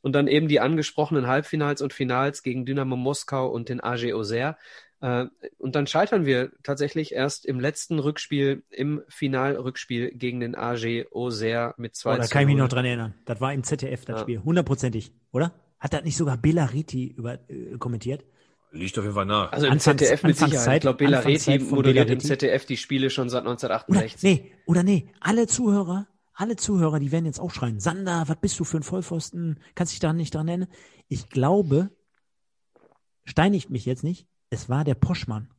Und 0.00 0.12
dann 0.12 0.28
eben 0.28 0.46
die 0.46 0.60
angesprochenen 0.60 1.26
Halbfinals 1.26 1.82
und 1.82 1.92
Finals 1.92 2.42
gegen 2.44 2.64
Dynamo 2.64 2.94
Moskau 2.96 3.48
und 3.48 3.68
den 3.68 3.82
AG 3.82 4.12
Auxerre. 4.14 4.56
Äh, 5.00 5.26
und 5.58 5.76
dann 5.76 5.86
scheitern 5.86 6.26
wir 6.26 6.50
tatsächlich 6.64 7.12
erst 7.12 7.46
im 7.46 7.60
letzten 7.60 7.98
Rückspiel, 8.00 8.64
im 8.70 9.02
Finalrückspiel 9.08 10.10
gegen 10.10 10.40
den 10.40 10.56
AG 10.56 11.06
Auxerre 11.12 11.74
mit 11.76 11.94
2 11.94 12.14
Oh, 12.14 12.16
da 12.18 12.26
kann 12.26 12.42
ich 12.42 12.46
mich 12.46 12.56
0. 12.56 12.64
noch 12.64 12.68
dran 12.68 12.84
erinnern. 12.84 13.14
Das 13.24 13.40
war 13.40 13.52
im 13.54 13.62
ZDF, 13.62 14.04
das 14.04 14.16
Ja. 14.16 14.22
Spiel. 14.22 14.42
Hundertprozentig, 14.42 15.12
oder? 15.32 15.52
Hat 15.78 15.92
das 15.92 16.02
nicht 16.02 16.16
sogar 16.16 16.36
Belariti 16.36 17.06
über, 17.16 17.34
äh, 17.48 17.76
kommentiert? 17.78 18.24
Liegt 18.72 18.98
auf 18.98 19.04
jeden 19.04 19.14
Fall 19.14 19.24
nach. 19.26 19.52
Also 19.52 19.66
im 19.66 19.72
Anfangs- 19.72 19.84
ZDF 20.00 20.22
mit 20.24 20.36
Sicherheit. 20.36 20.84
Anfangszeit- 20.84 21.46
Ich 21.46 21.56
glaube, 21.56 21.64
von 21.66 21.76
moderiert 21.76 22.10
im. 22.10 22.20
ZDF 22.20 22.66
die 22.66 22.76
Spiele 22.76 23.08
schon 23.10 23.28
seit 23.30 23.42
Oder, 23.42 23.50
1968. 23.52 24.22
nee, 24.22 24.52
oder 24.66 24.82
nee, 24.82 25.08
alle 25.20 25.46
Zuhörer, 25.46 26.06
alle 26.34 26.56
Zuhörer, 26.56 26.98
die 26.98 27.10
werden 27.12 27.24
jetzt 27.24 27.38
auch 27.40 27.50
schreien, 27.52 27.78
Sander, 27.80 28.24
was 28.26 28.36
bist 28.40 28.58
du 28.60 28.64
für 28.64 28.76
ein 28.78 28.82
Vollpfosten? 28.82 29.60
Kannst 29.76 29.92
dich 29.92 30.00
da 30.00 30.12
nicht 30.12 30.34
dran 30.34 30.48
erinnern? 30.48 30.68
Ich 31.08 31.30
glaube, 31.30 31.90
steinigt 33.24 33.70
mich 33.70 33.86
jetzt 33.86 34.04
nicht, 34.04 34.26
es 34.50 34.68
war 34.68 34.84
der 34.84 34.94
Poschmann. 34.94 35.50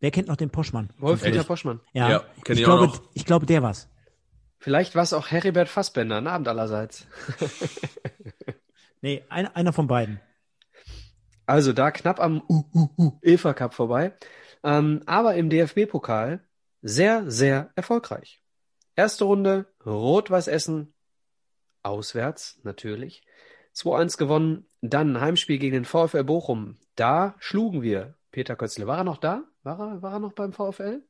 Wer 0.00 0.10
kennt 0.10 0.28
noch 0.28 0.36
den 0.36 0.50
Poschmann? 0.50 0.90
Wolf-Dieter? 0.98 1.44
Poschmann. 1.44 1.80
Ja, 1.92 2.10
Ja, 2.10 2.24
kenn 2.44 2.56
ich, 2.56 2.60
ich 2.60 2.66
auch 2.66 2.76
glaube, 2.78 2.86
noch. 2.86 3.02
ich 3.14 3.24
glaube, 3.24 3.46
der 3.46 3.62
war's. 3.62 3.88
Vielleicht 4.58 4.94
war 4.94 5.02
es 5.02 5.12
auch 5.12 5.30
Heribert 5.30 5.68
Fassbender, 5.68 6.18
ein 6.18 6.26
Abend 6.26 6.48
allerseits. 6.48 7.06
Nee, 9.04 9.22
ein, 9.28 9.46
einer 9.54 9.74
von 9.74 9.86
beiden. 9.86 10.18
Also 11.44 11.74
da 11.74 11.90
knapp 11.90 12.20
am 12.20 12.42
uh, 12.48 12.64
uh, 12.72 12.88
uh, 12.96 13.18
EFA 13.20 13.52
Cup 13.52 13.74
vorbei. 13.74 14.14
Ähm, 14.62 15.02
aber 15.04 15.34
im 15.34 15.50
DFB-Pokal 15.50 16.40
sehr, 16.80 17.30
sehr 17.30 17.70
erfolgreich. 17.74 18.40
Erste 18.96 19.24
Runde 19.24 19.66
Rot-Weiß 19.84 20.48
Essen, 20.48 20.94
auswärts 21.82 22.58
natürlich. 22.62 23.26
2-1 23.76 24.16
gewonnen, 24.16 24.66
dann 24.80 25.16
ein 25.16 25.20
Heimspiel 25.20 25.58
gegen 25.58 25.74
den 25.74 25.84
VfL 25.84 26.24
Bochum. 26.24 26.78
Da 26.96 27.34
schlugen 27.40 27.82
wir 27.82 28.14
Peter 28.34 28.56
Kötzle. 28.56 28.88
War 28.88 28.98
er 28.98 29.04
noch 29.04 29.18
da? 29.18 29.44
War 29.62 29.78
er, 29.78 30.02
war 30.02 30.12
er 30.14 30.18
noch 30.18 30.32
beim 30.32 30.52
VfL? 30.52 31.02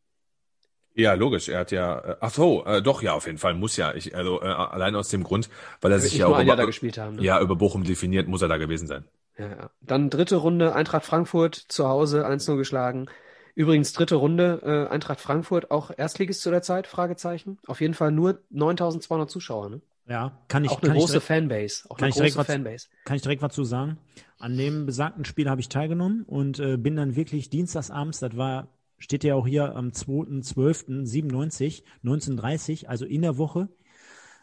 Ja, 0.94 1.14
logisch. 1.14 1.48
Er 1.48 1.60
hat 1.60 1.72
ja, 1.72 1.98
äh, 1.98 2.16
ach 2.20 2.30
so, 2.30 2.64
äh, 2.66 2.82
doch, 2.82 3.02
ja, 3.02 3.14
auf 3.14 3.26
jeden 3.26 3.38
Fall 3.38 3.54
muss 3.54 3.78
ja. 3.78 3.94
Ich, 3.94 4.14
also 4.14 4.42
äh, 4.42 4.44
allein 4.44 4.94
aus 4.94 5.08
dem 5.08 5.24
Grund, 5.24 5.48
weil 5.80 5.90
er 5.90 5.98
sich 5.98 6.16
ja 6.18 6.26
auch 6.26 6.38
über, 6.38 6.52
haben. 6.52 7.16
Ne? 7.16 7.22
ja 7.22 7.40
über 7.40 7.56
Bochum 7.56 7.82
definiert, 7.82 8.28
muss 8.28 8.42
er 8.42 8.48
da 8.48 8.58
gewesen 8.58 8.86
sein. 8.86 9.04
Ja, 9.38 9.48
ja. 9.48 9.70
Dann 9.80 10.10
dritte 10.10 10.36
Runde 10.36 10.74
Eintracht 10.74 11.04
Frankfurt 11.04 11.54
zu 11.56 11.88
Hause 11.88 12.26
1-0 12.28 12.56
geschlagen. 12.56 13.06
Übrigens 13.54 13.94
dritte 13.94 14.16
Runde 14.16 14.60
äh, 14.62 14.92
Eintracht 14.92 15.20
Frankfurt 15.20 15.70
auch 15.70 15.90
Erstligist 15.96 16.42
zu 16.42 16.50
der 16.50 16.62
Zeit? 16.62 16.86
Fragezeichen. 16.86 17.58
Auf 17.66 17.80
jeden 17.80 17.94
Fall 17.94 18.12
nur 18.12 18.38
9.200 18.52 19.28
Zuschauer. 19.28 19.70
Ne? 19.70 19.80
Ja, 20.06 20.38
kann 20.48 20.64
ich, 20.64 20.70
auch 20.70 20.80
eine 20.82 20.88
kann 20.88 20.98
große 20.98 21.12
direkt- 21.12 21.26
Fanbase. 21.26 21.84
Auch 21.90 21.96
kann 21.96 22.04
eine 22.04 22.08
ich 22.10 22.14
direkt 22.16 22.34
große 22.36 22.48
was- 22.48 22.54
Fanbase. 22.54 22.88
kann 23.04 23.16
ich 23.16 23.22
direkt 23.22 23.42
was 23.42 23.54
zu 23.54 23.64
sagen. 23.64 23.98
An 24.38 24.56
dem 24.56 24.84
besagten 24.86 25.24
Spiel 25.24 25.48
habe 25.48 25.60
ich 25.60 25.68
teilgenommen 25.70 26.24
und 26.24 26.58
äh, 26.58 26.76
bin 26.76 26.96
dann 26.96 27.16
wirklich 27.16 27.48
dienstagsabends, 27.48 28.20
das 28.20 28.36
war, 28.36 28.68
steht 28.98 29.24
ja 29.24 29.34
auch 29.34 29.46
hier 29.46 29.74
am 29.74 29.92
2.12.97, 29.92 31.82
1930, 32.02 32.88
also 32.88 33.04
in 33.06 33.22
der 33.22 33.38
Woche 33.38 33.68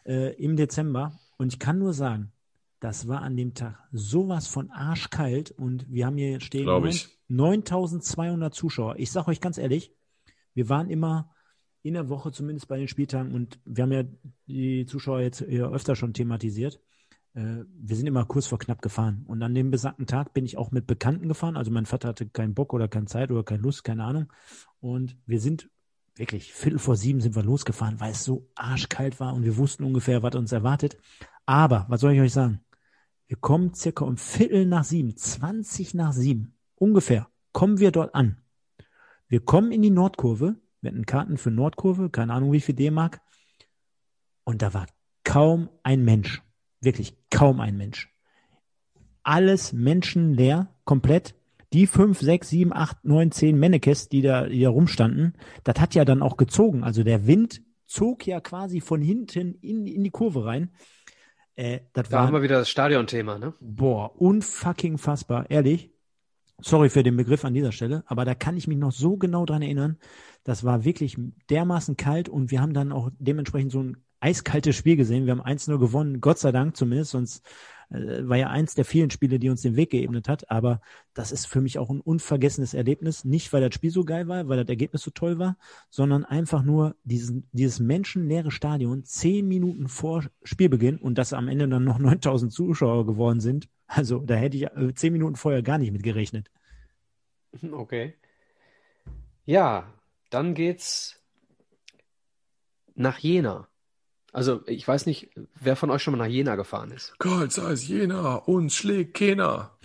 äh, 0.06 0.34
im 0.36 0.56
Dezember. 0.56 1.20
Und 1.38 1.54
ich 1.54 1.60
kann 1.60 1.78
nur 1.80 1.94
sagen, 1.94 2.32
das 2.80 3.08
war 3.08 3.22
an 3.22 3.38
dem 3.38 3.54
Tag 3.54 3.78
sowas 3.92 4.48
von 4.48 4.72
arschkalt 4.72 5.52
und 5.52 5.86
wir 5.90 6.06
haben 6.08 6.18
hier 6.18 6.40
stehen 6.40 6.64
Glaub 6.64 6.86
ich. 6.86 7.08
9200 7.28 8.54
Zuschauer. 8.54 8.96
Ich 8.98 9.12
sage 9.12 9.28
euch 9.30 9.40
ganz 9.42 9.58
ehrlich, 9.58 9.94
wir 10.56 10.68
waren 10.70 10.90
immer 10.90 11.30
in 11.84 11.93
der 11.95 12.10
Woche 12.10 12.32
zumindest 12.32 12.68
bei 12.68 12.77
den 12.77 12.88
Spieltagen 12.88 13.34
und 13.34 13.60
wir 13.66 13.84
haben 13.84 13.92
ja 13.92 14.03
die 14.48 14.85
Zuschauer 14.85 15.22
jetzt 15.22 15.42
öfter 15.42 15.95
schon 15.95 16.14
thematisiert. 16.14 16.80
Äh, 17.34 17.64
wir 17.74 17.95
sind 17.95 18.08
immer 18.08 18.26
kurz 18.26 18.48
vor 18.48 18.60
knapp 18.60 18.82
gefahren. 18.82 19.24
Und 19.27 19.42
an 19.42 19.56
dem 19.56 19.72
besagten 19.72 20.06
Tag 20.06 20.34
bin 20.34 20.45
ich 20.45 20.58
auch 20.58 20.72
mit 20.72 20.85
Bekannten 20.85 21.27
gefahren. 21.27 21.58
Also 21.58 21.72
mein 21.72 21.85
Vater 21.85 22.10
hatte 22.10 22.27
keinen 22.30 22.53
Bock 22.53 22.74
oder 22.74 22.88
keine 22.88 23.06
Zeit 23.06 23.32
oder 23.32 23.43
keine 23.43 23.64
Lust, 23.64 23.84
keine 23.84 24.03
Ahnung. 24.03 24.32
Und 24.80 25.18
wir 25.26 25.40
sind 25.40 25.69
wirklich 26.16 26.53
Viertel 26.53 26.80
vor 26.80 26.95
sieben 26.95 27.22
sind 27.22 27.35
wir 27.35 27.43
losgefahren, 27.43 28.00
weil 28.00 28.11
es 28.11 28.24
so 28.24 28.48
arschkalt 28.56 29.19
war 29.19 29.34
und 29.34 29.43
wir 29.43 29.58
wussten 29.58 29.84
ungefähr, 29.84 30.24
was 30.24 30.35
uns 30.35 30.51
erwartet. 30.51 30.98
Aber, 31.45 31.85
was 31.90 32.01
soll 32.01 32.14
ich 32.14 32.22
euch 32.22 32.34
sagen? 32.34 32.61
Wir 33.27 33.38
kommen 33.38 33.74
circa 33.74 34.06
um 34.06 34.18
Viertel 34.18 34.66
nach 34.66 34.84
sieben, 34.84 35.16
20 35.16 35.93
nach 35.93 36.11
sieben, 36.11 36.58
ungefähr, 36.76 37.30
kommen 37.53 37.80
wir 37.80 37.92
dort 37.92 38.14
an. 38.14 38.42
Wir 39.27 39.40
kommen 39.40 39.72
in 39.72 39.82
die 39.82 39.90
Nordkurve, 39.90 40.58
wir 40.82 40.92
hatten 40.92 41.06
Karten 41.06 41.38
für 41.38 41.51
Nordkurve, 41.51 42.10
keine 42.10 42.34
Ahnung 42.34 42.51
wie 42.51 42.61
viel 42.61 42.76
D-Mark. 42.76 43.22
Und 44.43 44.61
da 44.61 44.74
war 44.74 44.88
kaum 45.24 45.69
ein 45.84 46.03
Mensch. 46.03 46.42
Wirklich 46.82 47.16
kaum 47.30 47.60
ein 47.60 47.77
Mensch. 47.77 48.10
Alles 49.24 49.72
menschenleer, 49.72 50.74
komplett. 50.84 51.35
Die 51.74 51.88
fünf, 51.88 52.19
sechs, 52.19 52.50
sieben, 52.50 52.74
acht, 52.74 53.06
neun, 53.06 53.32
zehn 53.32 53.58
Mannekes, 53.58 54.10
die 54.10 54.22
da, 54.22 54.48
die 54.48 54.60
da 54.60 54.69
rumstanden, 54.69 55.38
das 55.64 55.80
hat 55.80 55.95
ja 55.95 56.03
dann 56.03 56.22
auch 56.22 56.35
gezogen. 56.35 56.84
Also 56.84 57.03
der 57.03 57.27
Wind 57.27 57.61
zog 57.85 58.27
ja 58.27 58.42
quasi 58.42 58.82
von 58.82 59.01
hinten 59.01 59.53
in, 59.61 59.85
in 59.85 60.03
die 60.03 60.10
Kurve 60.10 60.43
rein. 60.43 60.72
Äh, 61.56 61.82
das 61.93 62.10
Da 62.10 62.18
war, 62.18 62.27
haben 62.27 62.34
wir 62.34 62.42
wieder 62.42 62.60
das 62.60 62.69
Stadionthema, 62.69 63.38
ne? 63.38 63.53
Boah, 63.61 64.19
unfucking 64.19 64.98
fassbar, 64.98 65.50
ehrlich. 65.50 65.91
Sorry 66.62 66.90
für 66.90 67.04
den 67.04 67.18
Begriff 67.18 67.44
an 67.44 67.54
dieser 67.54 67.72
Stelle, 67.72 68.04
aber 68.06 68.26
da 68.26 68.36
kann 68.36 68.58
ich 68.58 68.68
mich 68.68 68.78
noch 68.78 68.92
so 68.92 69.18
genau 69.18 69.46
dran 69.46 69.62
erinnern. 69.62 69.98
Das 70.44 70.64
war 70.64 70.84
wirklich 70.84 71.18
dermaßen 71.50 71.98
kalt 71.98 72.30
und 72.30 72.52
wir 72.52 72.62
haben 72.62 72.74
dann 72.74 72.92
auch 72.92 73.10
dementsprechend 73.20 73.72
so 73.72 73.82
ein 73.82 73.98
eiskaltes 74.20 74.76
Spiel 74.76 74.96
gesehen. 74.96 75.26
Wir 75.26 75.32
haben 75.32 75.42
1-0 75.42 75.78
gewonnen, 75.80 76.22
Gott 76.22 76.38
sei 76.38 76.52
Dank 76.52 76.78
zumindest, 76.78 77.12
sonst 77.12 77.44
war 77.92 78.38
ja 78.38 78.50
eins 78.50 78.74
der 78.74 78.86
vielen 78.86 79.11
Spiele, 79.11 79.38
die 79.38 79.50
uns 79.50 79.61
den 79.61 79.76
Weg 79.76 79.92
geebnet 79.92 80.30
hat. 80.30 80.50
Aber 80.50 80.82
das 81.14 81.32
ist 81.32 81.45
für 81.45 81.61
mich 81.61 81.78
auch 81.78 81.90
ein 81.90 82.00
unvergessenes 82.00 82.74
Erlebnis. 82.74 83.26
Nicht, 83.26 83.52
weil 83.52 83.61
das 83.61 83.76
Spiel 83.76 83.92
so 83.92 84.06
geil 84.06 84.28
war, 84.28 84.48
weil 84.48 84.58
das 84.58 84.70
Ergebnis 84.70 85.02
so 85.02 85.11
toll 85.11 85.40
war, 85.40 85.58
sondern 85.90 86.24
einfach 86.24 86.64
nur 86.64 86.95
diesen, 87.03 87.50
dieses 87.52 87.80
menschenleere 87.80 88.52
Stadion 88.52 89.03
zehn 89.03 89.48
Minuten 89.48 89.90
vor 89.90 90.26
Spielbeginn 90.44 90.98
und 90.98 91.18
dass 91.18 91.34
am 91.34 91.48
Ende 91.48 91.68
dann 91.68 91.84
noch 91.84 92.00
9000 92.00 92.52
Zuschauer 92.52 93.06
geworden 93.06 93.42
sind. 93.42 93.68
Also 93.88 94.20
da 94.20 94.36
hätte 94.36 94.58
ich 94.58 94.64
äh, 94.64 94.94
zehn 94.94 95.11
Minuten 95.11 95.36
vorher 95.36 95.61
gar 95.61 95.78
nicht 95.78 95.92
mit 95.92 96.03
gerechnet. 96.03 96.50
Okay. 97.72 98.16
Ja, 99.45 99.94
dann 100.30 100.53
geht's 100.53 101.22
nach 102.95 103.20
Jena. 103.20 103.68
Also 104.34 104.61
ich 104.66 104.88
weiß 104.88 105.06
nicht, 105.08 105.30
wer 105.60 105.76
von 105.76 105.90
euch 105.92 106.01
schon 106.03 106.14
mal 106.18 106.24
nach 106.26 106.32
Jena 106.32 106.56
gefahren 106.56 106.92
ist. 106.92 107.14
Karl 107.19 107.50
Zeiss 107.50 107.88
Jena, 107.88 108.35
uns 108.35 108.76
schlägt 108.76 109.16
keiner. 109.16 109.72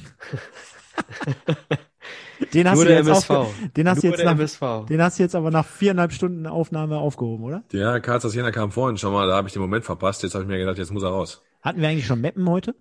Den 2.53 2.69
hast 2.69 2.77
Nur 2.77 2.85
du 2.85 2.91
der 2.91 2.99
jetzt 2.99 3.09
MSV. 3.09 3.29
den 3.77 3.89
hast 3.89 4.03
du 4.03 4.07
Nur 4.09 4.17
jetzt 4.17 4.25
nach, 4.25 4.33
MSV. 4.33 4.61
den 4.89 5.03
hast 5.03 5.19
du 5.19 5.23
jetzt 5.23 5.35
aber 5.35 5.51
nach 5.51 5.65
viereinhalb 5.67 6.13
Stunden 6.13 6.47
Aufnahme 6.47 6.99
aufgehoben, 6.99 7.45
oder? 7.45 7.65
Ja, 7.73 7.99
Karl 7.99 8.21
Zeiss 8.21 8.35
Jena 8.35 8.53
kam 8.53 8.71
vorhin 8.71 8.99
schon 8.99 9.13
mal, 9.13 9.27
da 9.27 9.35
habe 9.37 9.49
ich 9.49 9.55
den 9.55 9.63
Moment 9.63 9.85
verpasst. 9.87 10.23
Jetzt 10.23 10.35
habe 10.35 10.45
ich 10.45 10.49
mir 10.49 10.59
gedacht, 10.59 10.77
jetzt 10.79 10.93
muss 10.93 11.03
er 11.03 11.09
raus. 11.11 11.43
Hatten 11.63 11.81
wir 11.81 11.89
eigentlich 11.89 12.07
schon 12.07 12.21
Meppen 12.21 12.49
heute? 12.49 12.75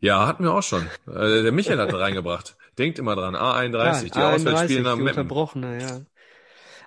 Ja, 0.00 0.26
hatten 0.26 0.42
wir 0.44 0.52
auch 0.52 0.62
schon. 0.62 0.82
Äh, 1.06 1.42
der 1.42 1.52
Michael 1.52 1.78
hat 1.78 1.94
reingebracht. 1.94 2.56
Denkt 2.76 2.98
immer 2.98 3.14
dran, 3.16 3.34
A31, 3.36 4.04
die 4.04 4.12
Ah, 4.18 4.34
Auswärtsspiele 4.34 4.80
31, 4.80 4.82
nach 4.82 4.94
die 4.96 5.02
Meppen. 5.02 5.20
Unterbrochene, 5.20 5.80
ja. 5.80 6.00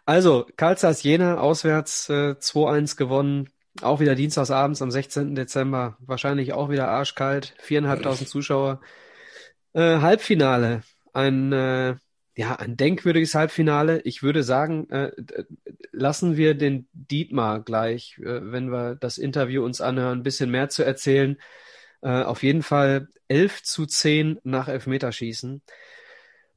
Also, 0.05 0.45
Karl 0.57 0.77
Zeiss 0.77 1.03
Jena, 1.03 1.39
auswärts 1.39 2.09
äh, 2.09 2.35
2-1 2.39 2.97
gewonnen. 2.97 3.49
Auch 3.81 3.99
wieder 3.99 4.15
dienstagsabends 4.15 4.81
am 4.81 4.91
16. 4.91 5.35
Dezember. 5.35 5.97
Wahrscheinlich 5.99 6.53
auch 6.53 6.69
wieder 6.69 6.89
arschkalt. 6.89 7.53
Viereinhalbtausend 7.59 8.27
Zuschauer. 8.27 8.81
Äh, 9.73 9.99
Halbfinale. 9.99 10.81
Ein, 11.13 11.53
äh, 11.53 11.95
ja, 12.35 12.55
ein 12.55 12.75
denkwürdiges 12.75 13.33
Halbfinale. 13.33 14.01
Ich 14.01 14.23
würde 14.23 14.43
sagen, 14.43 14.89
äh, 14.89 15.11
lassen 15.91 16.35
wir 16.35 16.53
den 16.55 16.87
Dietmar 16.93 17.61
gleich, 17.61 18.17
äh, 18.19 18.51
wenn 18.51 18.71
wir 18.71 18.95
das 18.95 19.17
Interview 19.17 19.63
uns 19.63 19.79
anhören, 19.79 20.19
ein 20.19 20.23
bisschen 20.23 20.51
mehr 20.51 20.69
zu 20.69 20.83
erzählen. 20.83 21.37
Äh, 22.01 22.23
auf 22.23 22.43
jeden 22.43 22.63
Fall 22.63 23.07
11 23.29 23.63
zu 23.63 23.85
10 23.85 24.39
nach 24.43 24.67
Elfmeterschießen. 24.67 25.61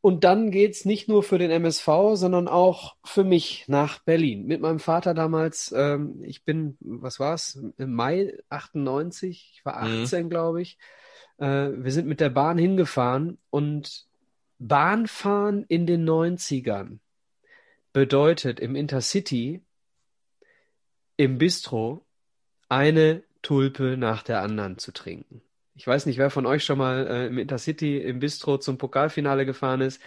Und 0.05 0.23
dann 0.23 0.51
geht's 0.51 0.85
nicht 0.85 1.09
nur 1.09 1.23
für 1.23 1.39
den 1.39 1.51
MSV, 1.51 1.89
sondern 2.13 2.47
auch 2.47 2.95
für 3.05 3.25
mich 3.25 3.65
nach 3.69 4.01
Berlin. 4.01 4.45
Mit 4.45 4.61
meinem 4.61 4.79
Vater 4.79 5.15
damals, 5.15 5.73
ähm, 5.75 6.23
ich 6.23 6.45
bin, 6.45 6.77
was 6.81 7.21
war's, 7.21 7.59
im 7.79 7.95
Mai 7.95 8.37
98, 8.51 9.55
ich 9.55 9.65
war 9.65 9.83
Mhm. 9.83 10.03
18, 10.03 10.29
glaube 10.29 10.61
ich. 10.61 10.77
Äh, 11.39 11.71
wir 11.75 11.91
sind 11.91 12.07
mit 12.07 12.21
der 12.21 12.29
Bahn 12.29 12.59
hingefahren 12.59 13.39
und 13.49 14.05
Bahnfahren 14.59 15.65
in 15.69 15.87
den 15.87 16.05
90ern 16.05 16.99
bedeutet 17.95 18.61
im 18.61 18.77
Intercity, 18.77 19.63
im 21.17 21.39
Bistro, 21.39 22.05
eine 22.69 23.23
Tulpe 23.41 23.97
nach 23.97 24.23
der 24.23 24.43
anderen 24.43 24.77
zu 24.77 24.93
trinken. 24.93 25.41
Ich 25.77 25.87
weiß 25.87 26.07
nicht, 26.07 26.19
wer 26.19 26.31
von 26.31 26.47
euch 26.47 26.65
schon 26.65 26.79
mal 26.79 27.07
äh, 27.07 27.27
im 27.27 27.39
Intercity 27.39 27.99
im 27.99 28.21
Bistro 28.21 28.59
zum 28.59 28.79
Pokalfinale 28.79 29.45
gefahren 29.45 29.81
ist. 29.81 30.01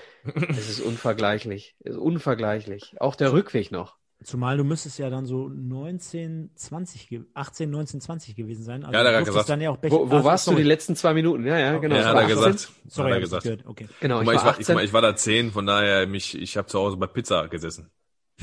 Es 0.49 0.69
ist 0.69 0.79
unvergleichlich. 0.85 1.75
Es 1.83 1.91
ist 1.91 1.97
unvergleichlich. 1.97 2.95
Auch 3.01 3.15
der 3.15 3.33
Rückweg 3.33 3.71
noch. 3.71 3.97
Zumal 4.23 4.57
du 4.57 4.63
müsstest 4.63 4.97
ja 4.97 5.09
dann 5.11 5.25
so 5.27 5.47
19, 5.49 6.51
20, 6.55 7.09
ge- 7.09 7.21
18, 7.35 7.69
19, 7.69 8.01
20 8.01 8.35
gewesen 8.35 8.63
sein. 8.63 8.83
Also 8.83 8.93
Ja, 8.93 8.99
hat 9.05 9.13
er 9.13 9.19
du 9.19 9.25
gesagt. 9.25 9.49
Dann 9.49 9.61
ja 9.61 9.69
auch 9.69 9.77
Bech- 9.77 9.91
Wo, 9.91 10.09
wo 10.09 10.15
Ach, 10.15 10.23
warst 10.23 10.47
du 10.47 10.51
sorry. 10.51 10.63
die 10.63 10.67
letzten 10.69 10.95
zwei 10.95 11.13
Minuten? 11.13 11.45
Ja, 11.45 11.59
ja, 11.59 11.77
genau. 11.77 11.95
Ja, 11.95 12.01
Ich 12.01 12.07
hat 12.07 12.15
war 12.15 12.21
er 12.23 12.27
18. 12.29 12.35
gesagt. 12.51 12.71
Sorry, 12.87 13.09
hat 13.11 13.13
er 13.13 13.17
ich 13.17 13.23
gesagt. 13.25 13.43
gehört. 13.43 13.65
Okay. 13.67 13.87
Genau, 13.99 14.21
ich 14.21 14.25
mal, 14.25 14.35
war 14.35 14.39
ich 14.41 14.45
war, 14.45 14.51
ich, 14.53 14.59
18. 14.61 14.65
guck 14.67 14.75
mal, 14.75 14.85
ich 14.85 14.93
war 14.93 15.01
da 15.01 15.15
10, 15.15 15.51
von 15.51 15.65
daher, 15.67 16.07
mich, 16.07 16.35
ich 16.41 16.57
habe 16.57 16.67
zu 16.67 16.79
Hause 16.79 16.97
bei 16.97 17.05
Pizza 17.07 17.47
gesessen. 17.49 17.91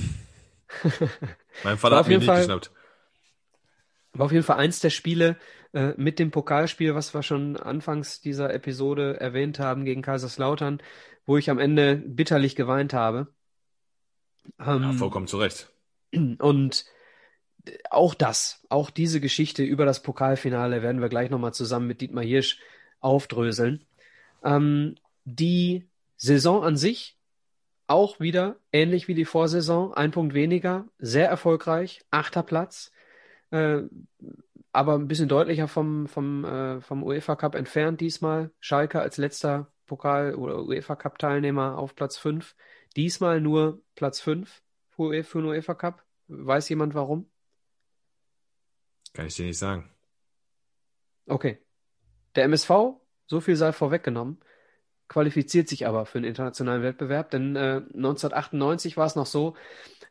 Mein 1.65 1.78
Vater 1.78 1.97
hat 1.97 2.01
auf 2.03 2.07
mich 2.07 2.12
jeden 2.12 2.20
nicht 2.20 2.27
Fall- 2.27 2.39
geschnappt. 2.39 2.70
War 4.12 4.27
auf 4.27 4.33
jeden 4.33 4.44
Fall 4.44 4.59
eins 4.59 4.78
der 4.78 4.91
Spiele 4.91 5.36
äh, 5.75 5.93
mit 5.97 6.20
dem 6.20 6.31
Pokalspiel, 6.31 6.94
was 6.94 7.15
wir 7.15 7.25
schon 7.25 7.57
anfangs 7.57 8.20
dieser 8.20 8.55
Episode 8.55 9.19
erwähnt 9.20 9.59
haben 9.59 9.85
gegen 9.85 10.03
Kaiserslautern, 10.03 10.81
wo 11.27 11.36
ich 11.36 11.51
am 11.51 11.59
Ende 11.59 11.97
bitterlich 11.97 12.55
geweint 12.55 12.94
habe. 12.94 13.27
Ja, 14.59 14.77
Ähm, 14.77 14.93
vollkommen 14.94 15.27
zu 15.27 15.39
Recht. 15.39 15.69
Und 16.39 16.85
auch 17.91 18.15
das, 18.15 18.65
auch 18.69 18.91
diese 18.91 19.20
Geschichte 19.20 19.65
über 19.65 19.85
das 19.85 20.03
Pokalfinale 20.03 20.83
werden 20.83 21.01
wir 21.01 21.09
gleich 21.09 21.31
nochmal 21.31 21.55
zusammen 21.55 21.89
mit 21.89 22.01
Dietmar 22.01 22.23
Hirsch 22.23 22.61
aufdröseln. 23.01 23.85
Ähm, 24.44 24.94
die 25.25 25.89
Saison 26.17 26.62
an 26.62 26.77
sich 26.77 27.19
auch 27.89 28.20
wieder 28.20 28.57
ähnlich 28.73 29.09
wie 29.09 29.15
die 29.15 29.25
Vorsaison, 29.25 29.93
ein 29.93 30.12
Punkt 30.12 30.35
weniger, 30.35 30.86
sehr 30.99 31.28
erfolgreich, 31.28 32.05
achter 32.11 32.44
Platz, 32.44 32.93
äh, 33.51 33.83
aber 34.75 34.94
ein 34.94 35.07
bisschen 35.07 35.28
deutlicher 35.28 35.69
vom, 35.69 36.09
vom, 36.09 36.44
äh, 36.44 36.81
vom 36.81 37.05
UEFA 37.05 37.36
Cup 37.36 37.55
entfernt 37.55 38.01
diesmal. 38.01 38.51
Schalke 38.59 39.01
als 39.01 39.19
letzter 39.19 39.73
Pokal- 39.86 40.35
oder 40.35 40.65
UEFA 40.65 40.97
Cup 40.97 41.19
Teilnehmer 41.19 41.78
auf 41.78 41.94
Platz 41.94 42.17
5. 42.17 42.57
Diesmal 42.97 43.41
nur 43.41 43.83
Platz 43.94 44.20
5 44.20 44.62
für 44.91 45.23
für 45.23 45.41
den 45.41 45.49
UEFA 45.49 45.75
Cup. 45.75 46.05
Weiß 46.27 46.69
jemand 46.69 46.94
warum? 46.94 47.31
Kann 49.12 49.27
ich 49.27 49.36
dir 49.36 49.47
nicht 49.47 49.59
sagen. 49.59 49.89
Okay. 51.27 51.59
Der 52.35 52.44
MSV, 52.44 53.01
so 53.27 53.41
viel 53.41 53.55
sei 53.55 53.73
vorweggenommen, 53.73 54.41
qualifiziert 55.08 55.68
sich 55.68 55.86
aber 55.86 56.07
für 56.07 56.20
den 56.20 56.28
internationalen 56.28 56.83
Wettbewerb, 56.83 57.31
denn 57.31 57.57
äh, 57.57 57.83
1998 57.94 58.97
war 58.97 59.07
es 59.07 59.16
noch 59.16 59.26
so, 59.26 59.55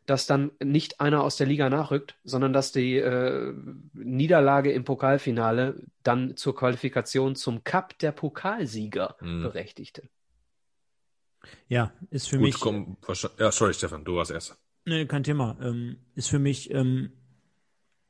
dass 0.06 0.26
dann 0.26 0.50
nicht 0.62 1.00
einer 1.00 1.22
aus 1.22 1.36
der 1.36 1.46
Liga 1.46 1.70
nachrückt, 1.70 2.16
sondern 2.24 2.52
dass 2.52 2.72
die 2.72 2.96
äh, 2.96 3.54
Niederlage 3.94 4.72
im 4.72 4.84
Pokalfinale 4.84 5.76
dann 6.02 6.36
zur 6.36 6.54
Qualifikation 6.54 7.36
zum 7.36 7.64
Cup 7.64 7.98
der 7.98 8.12
Pokalsieger 8.12 9.16
Mhm. 9.20 9.42
berechtigte. 9.42 10.08
Ja, 11.68 11.92
ist 12.10 12.28
für 12.28 12.38
Gut, 12.38 12.46
mich. 12.48 12.60
komm, 12.60 12.96
ja, 13.38 13.50
sorry, 13.52 13.74
Stefan, 13.74 14.04
du 14.04 14.16
warst 14.16 14.30
erst. 14.30 14.56
Nee, 14.86 15.06
kein 15.06 15.24
Thema. 15.24 15.56
Ähm, 15.62 15.96
ist 16.14 16.28
für 16.28 16.38
mich 16.38 16.70
ähm, 16.70 17.12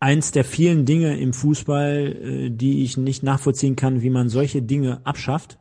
eins 0.01 0.33
der 0.33 0.45
vielen 0.45 0.85
Dinge 0.85 1.19
im 1.19 1.33
Fußball, 1.33 1.97
äh, 1.97 2.51
die 2.51 2.85
ich 2.85 2.97
nicht 2.97 3.23
nachvollziehen 3.23 3.77
kann, 3.77 4.03
wie 4.03 4.11
man 4.11 4.29
solche 4.29 4.63
Dinge 4.63 5.01
abschafft. 5.07 5.59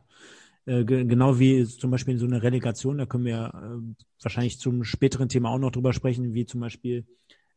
Äh, 0.66 0.84
ge 0.84 1.04
genau 1.04 1.38
wie 1.38 1.64
zum 1.66 1.90
Beispiel 1.90 2.16
so 2.18 2.26
eine 2.26 2.42
Relegation, 2.42 2.98
da 2.98 3.06
können 3.06 3.26
wir 3.26 3.52
äh, 3.54 4.04
wahrscheinlich 4.22 4.58
zum 4.58 4.84
späteren 4.84 5.28
Thema 5.28 5.50
auch 5.50 5.58
noch 5.58 5.70
drüber 5.70 5.92
sprechen, 5.92 6.32
wie 6.32 6.46
zum 6.46 6.60
Beispiel 6.60 7.04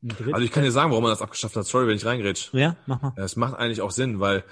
ein 0.03 0.09
Dritt 0.09 0.33
Also 0.33 0.45
ich 0.45 0.51
kann 0.51 0.63
dir 0.63 0.71
sagen, 0.71 0.91
warum 0.91 1.03
man 1.03 1.11
das 1.11 1.21
abgeschafft 1.21 1.55
hat. 1.55 1.65
Sorry, 1.65 1.87
wenn 1.87 1.95
ich 1.95 2.05
reingrätsch. 2.05 2.53
Ja, 2.53 2.75
mach 2.85 3.01
mal. 3.01 3.13
Es 3.15 3.35
macht 3.35 3.55
eigentlich 3.55 3.81
auch 3.81 3.91
Sinn, 3.91 4.19
weil 4.19 4.43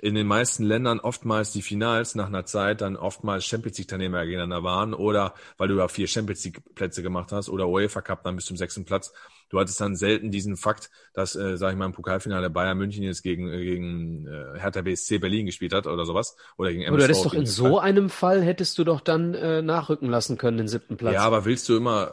in 0.00 0.14
den 0.14 0.26
meisten 0.26 0.64
Ländern 0.64 1.00
oftmals 1.00 1.52
die 1.52 1.62
Finals 1.62 2.14
nach 2.14 2.26
einer 2.26 2.44
Zeit 2.44 2.80
dann 2.80 2.96
oftmals 2.96 3.44
Champions 3.44 3.78
League 3.78 3.88
Teilnehmer 3.88 4.24
gegeneinander 4.24 4.64
waren 4.64 4.94
oder 4.94 5.34
weil 5.58 5.68
du 5.68 5.76
ja 5.76 5.88
vier 5.88 6.08
Champions 6.08 6.44
League 6.44 6.60
Plätze 6.74 7.02
gemacht 7.02 7.32
hast 7.32 7.48
oder 7.48 7.68
UEFA 7.68 8.02
Cup 8.02 8.24
dann 8.24 8.36
bis 8.36 8.46
zum 8.46 8.56
sechsten 8.56 8.84
Platz. 8.84 9.12
Du 9.52 9.60
hattest 9.60 9.78
dann 9.82 9.96
selten 9.96 10.30
diesen 10.30 10.56
Fakt, 10.56 10.90
dass, 11.12 11.36
äh, 11.36 11.58
sag 11.58 11.72
ich 11.72 11.78
mal, 11.78 11.84
im 11.84 11.92
Pokalfinale 11.92 12.48
Bayern 12.48 12.78
München 12.78 13.04
jetzt 13.04 13.22
gegen, 13.22 13.52
äh, 13.52 13.62
gegen 13.62 14.26
äh, 14.26 14.58
Hertha 14.58 14.80
BSC 14.80 15.18
Berlin 15.18 15.44
gespielt 15.44 15.74
hat 15.74 15.86
oder 15.86 16.06
sowas. 16.06 16.36
Oder 16.56 16.70
gegen 16.70 16.84
MSV. 16.84 17.04
hättest 17.04 17.24
doch 17.26 17.34
in 17.34 17.44
so 17.44 17.78
einem 17.78 18.08
Fall 18.08 18.40
hättest 18.40 18.78
du 18.78 18.84
doch 18.84 19.02
dann 19.02 19.34
äh, 19.34 19.60
nachrücken 19.60 20.08
lassen 20.08 20.38
können, 20.38 20.56
den 20.56 20.68
siebten 20.68 20.96
Platz. 20.96 21.12
Ja, 21.12 21.20
aber 21.24 21.44
willst 21.44 21.68
du 21.68 21.76
immer, 21.76 22.12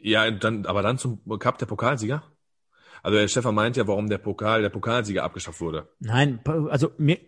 ja, 0.00 0.28
dann, 0.28 0.66
aber 0.66 0.82
dann 0.82 0.98
zum 0.98 1.20
Cup 1.38 1.58
der 1.58 1.66
Pokalsieger? 1.66 2.24
Also 3.04 3.16
der 3.16 3.28
Stefan 3.28 3.54
meint 3.54 3.76
ja, 3.76 3.86
warum 3.86 4.08
der 4.08 4.18
Pokal, 4.18 4.60
der 4.60 4.70
Pokalsieger 4.70 5.22
abgeschafft 5.22 5.60
wurde. 5.60 5.88
Nein, 6.00 6.40
also 6.44 6.90
mir 6.98 7.18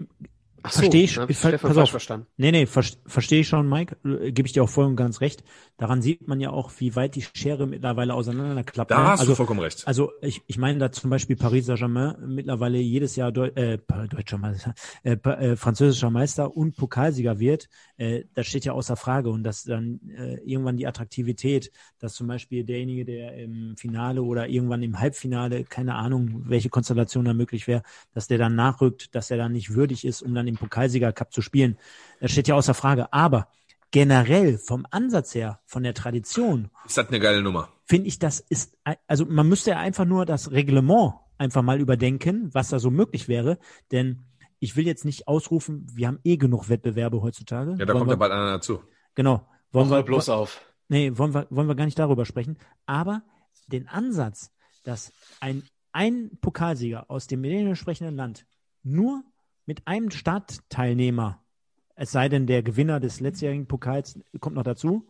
Ach 0.65 0.73
so, 0.73 0.81
verstehe 0.81 1.05
ich, 1.05 1.16
ich 1.16 1.36
ver- 1.36 1.58
pass 1.58 1.76
auf. 1.76 1.91
verstanden. 1.91 2.26
Nee, 2.36 2.52
nee, 2.52 2.66
ver 2.66 2.84
verstehe 3.07 3.41
ich 3.41 3.49
schon, 3.49 3.68
Mike. 3.68 3.97
Äh, 4.05 4.32
Gebe 4.32 4.47
ich 4.47 4.52
dir 4.52 4.62
auch 4.62 4.68
voll 4.68 4.86
und 4.86 4.97
ganz 4.97 5.20
recht. 5.20 5.42
Daran 5.76 6.02
sieht 6.02 6.28
man 6.28 6.41
ja 6.41 6.50
auch, 6.50 6.70
wie 6.78 6.94
weit 6.94 7.16
die 7.16 7.24
Schere 7.34 7.66
mittlerweile 7.66 8.15
auseinanderklappt. 8.15 8.91
Da 8.91 8.99
ne? 8.99 9.08
hast 9.08 9.20
also, 9.20 9.32
du 9.32 9.36
vollkommen 9.36 9.60
recht. 9.60 9.86
Also 9.86 10.12
ich, 10.20 10.42
ich 10.47 10.58
meine 10.58 10.78
da 10.78 10.92
zum 10.92 11.10
Beispiel 11.10 11.36
Paris 11.36 11.66
Saint-Germain 11.66 12.15
mittlerweile 12.26 12.78
jedes 12.78 13.16
Jahr 13.16 13.32
Deu 13.32 13.49
äh, 13.49 13.78
deutscher 14.08 14.39
Meister, 14.39 14.74
äh, 15.02 15.12
äh, 15.12 15.57
französischer 15.57 16.10
Meister 16.10 16.57
und 16.57 16.76
Pokalsieger 16.76 17.41
wird. 17.41 17.68
Äh, 17.97 18.24
das 18.34 18.47
steht 18.47 18.65
ja 18.65 18.73
außer 18.73 18.97
Frage 18.97 19.31
und 19.31 19.42
dass 19.42 19.65
dann 19.65 20.00
äh, 20.16 20.34
irgendwann 20.44 20.76
die 20.76 20.86
Attraktivität, 20.86 21.73
dass 21.99 22.15
zum 22.15 22.28
Beispiel 22.28 22.65
derjenige, 22.65 23.05
der 23.05 23.36
im 23.36 23.76
Finale 23.76 24.23
oder 24.23 24.49
irgendwann 24.49 24.82
im 24.82 25.00
Halbfinale, 25.00 25.65
keine 25.65 25.97
Ahnung, 25.97 26.42
welche 26.47 26.68
Konstellation 26.68 27.24
da 27.24 27.34
möglich 27.34 27.66
wäre, 27.66 27.82
dass 28.15 28.28
der 28.28 28.39
dann 28.39 28.55
nachrückt, 28.55 29.15
dass 29.15 29.31
er 29.31 29.36
dann 29.36 29.52
nicht 29.52 29.74
würdig 29.74 30.05
ist, 30.05 30.23
um 30.23 30.34
dann 30.34 30.51
im 30.52 30.58
Pokalsieger 30.58 31.12
Cup 31.12 31.32
zu 31.32 31.42
spielen. 31.42 31.78
Das 32.20 32.31
steht 32.32 32.48
ja 32.48 32.55
außer 32.55 32.74
Frage. 32.74 33.12
Aber 33.12 33.48
generell 33.90 34.58
vom 34.58 34.86
Ansatz 34.90 35.34
her, 35.34 35.60
von 35.66 35.82
der 35.82 35.94
Tradition, 35.94 36.70
Ist 36.86 36.97
das 36.98 37.08
eine 37.08 37.20
geile 37.20 37.42
Nummer? 37.42 37.68
finde 37.84 38.08
ich, 38.08 38.18
das 38.18 38.40
ist, 38.40 38.76
also 39.06 39.26
man 39.26 39.48
müsste 39.48 39.70
ja 39.70 39.78
einfach 39.78 40.05
nur 40.06 40.24
das 40.24 40.50
Reglement 40.50 41.14
einfach 41.36 41.62
mal 41.62 41.81
überdenken, 41.81 42.48
was 42.55 42.68
da 42.70 42.78
so 42.78 42.90
möglich 42.90 43.28
wäre, 43.28 43.58
denn 43.90 44.24
ich 44.60 44.76
will 44.76 44.86
jetzt 44.86 45.05
nicht 45.05 45.26
ausrufen, 45.28 45.86
wir 45.92 46.06
haben 46.06 46.20
eh 46.24 46.36
genug 46.36 46.68
Wettbewerbe 46.68 47.20
heutzutage. 47.20 47.72
Ja, 47.72 47.84
da 47.84 47.89
Wollen 47.89 47.98
kommt 47.98 48.08
wir, 48.08 48.12
ja 48.14 48.16
bald 48.18 48.32
einer 48.32 48.50
dazu. 48.52 48.81
Genau. 49.14 49.47
Wollen 49.72 49.89
Mach 49.89 49.97
wir 49.97 50.02
bloß 50.05 50.28
auf. 50.28 50.60
Nee, 50.89 51.10
wollen 51.16 51.34
wir, 51.34 51.47
wollen 51.50 51.66
wir 51.68 51.74
gar 51.74 51.84
nicht 51.84 51.98
darüber 51.98 52.24
sprechen. 52.24 52.58
Aber 52.86 53.22
den 53.66 53.89
Ansatz, 53.89 54.52
dass 54.84 55.12
ein, 55.40 55.64
ein 55.92 56.31
Pokalsieger 56.40 57.10
aus 57.10 57.26
dem 57.26 57.42
entsprechenden 57.44 58.14
Land 58.14 58.47
nur 58.84 59.24
mit 59.66 59.86
einem 59.86 60.10
Startteilnehmer, 60.10 61.42
es 61.94 62.12
sei 62.12 62.28
denn 62.28 62.47
der 62.47 62.62
Gewinner 62.62 63.00
des 63.00 63.20
letztjährigen 63.20 63.66
Pokals 63.66 64.18
kommt 64.41 64.57
noch 64.57 64.65
dazu, 64.65 65.07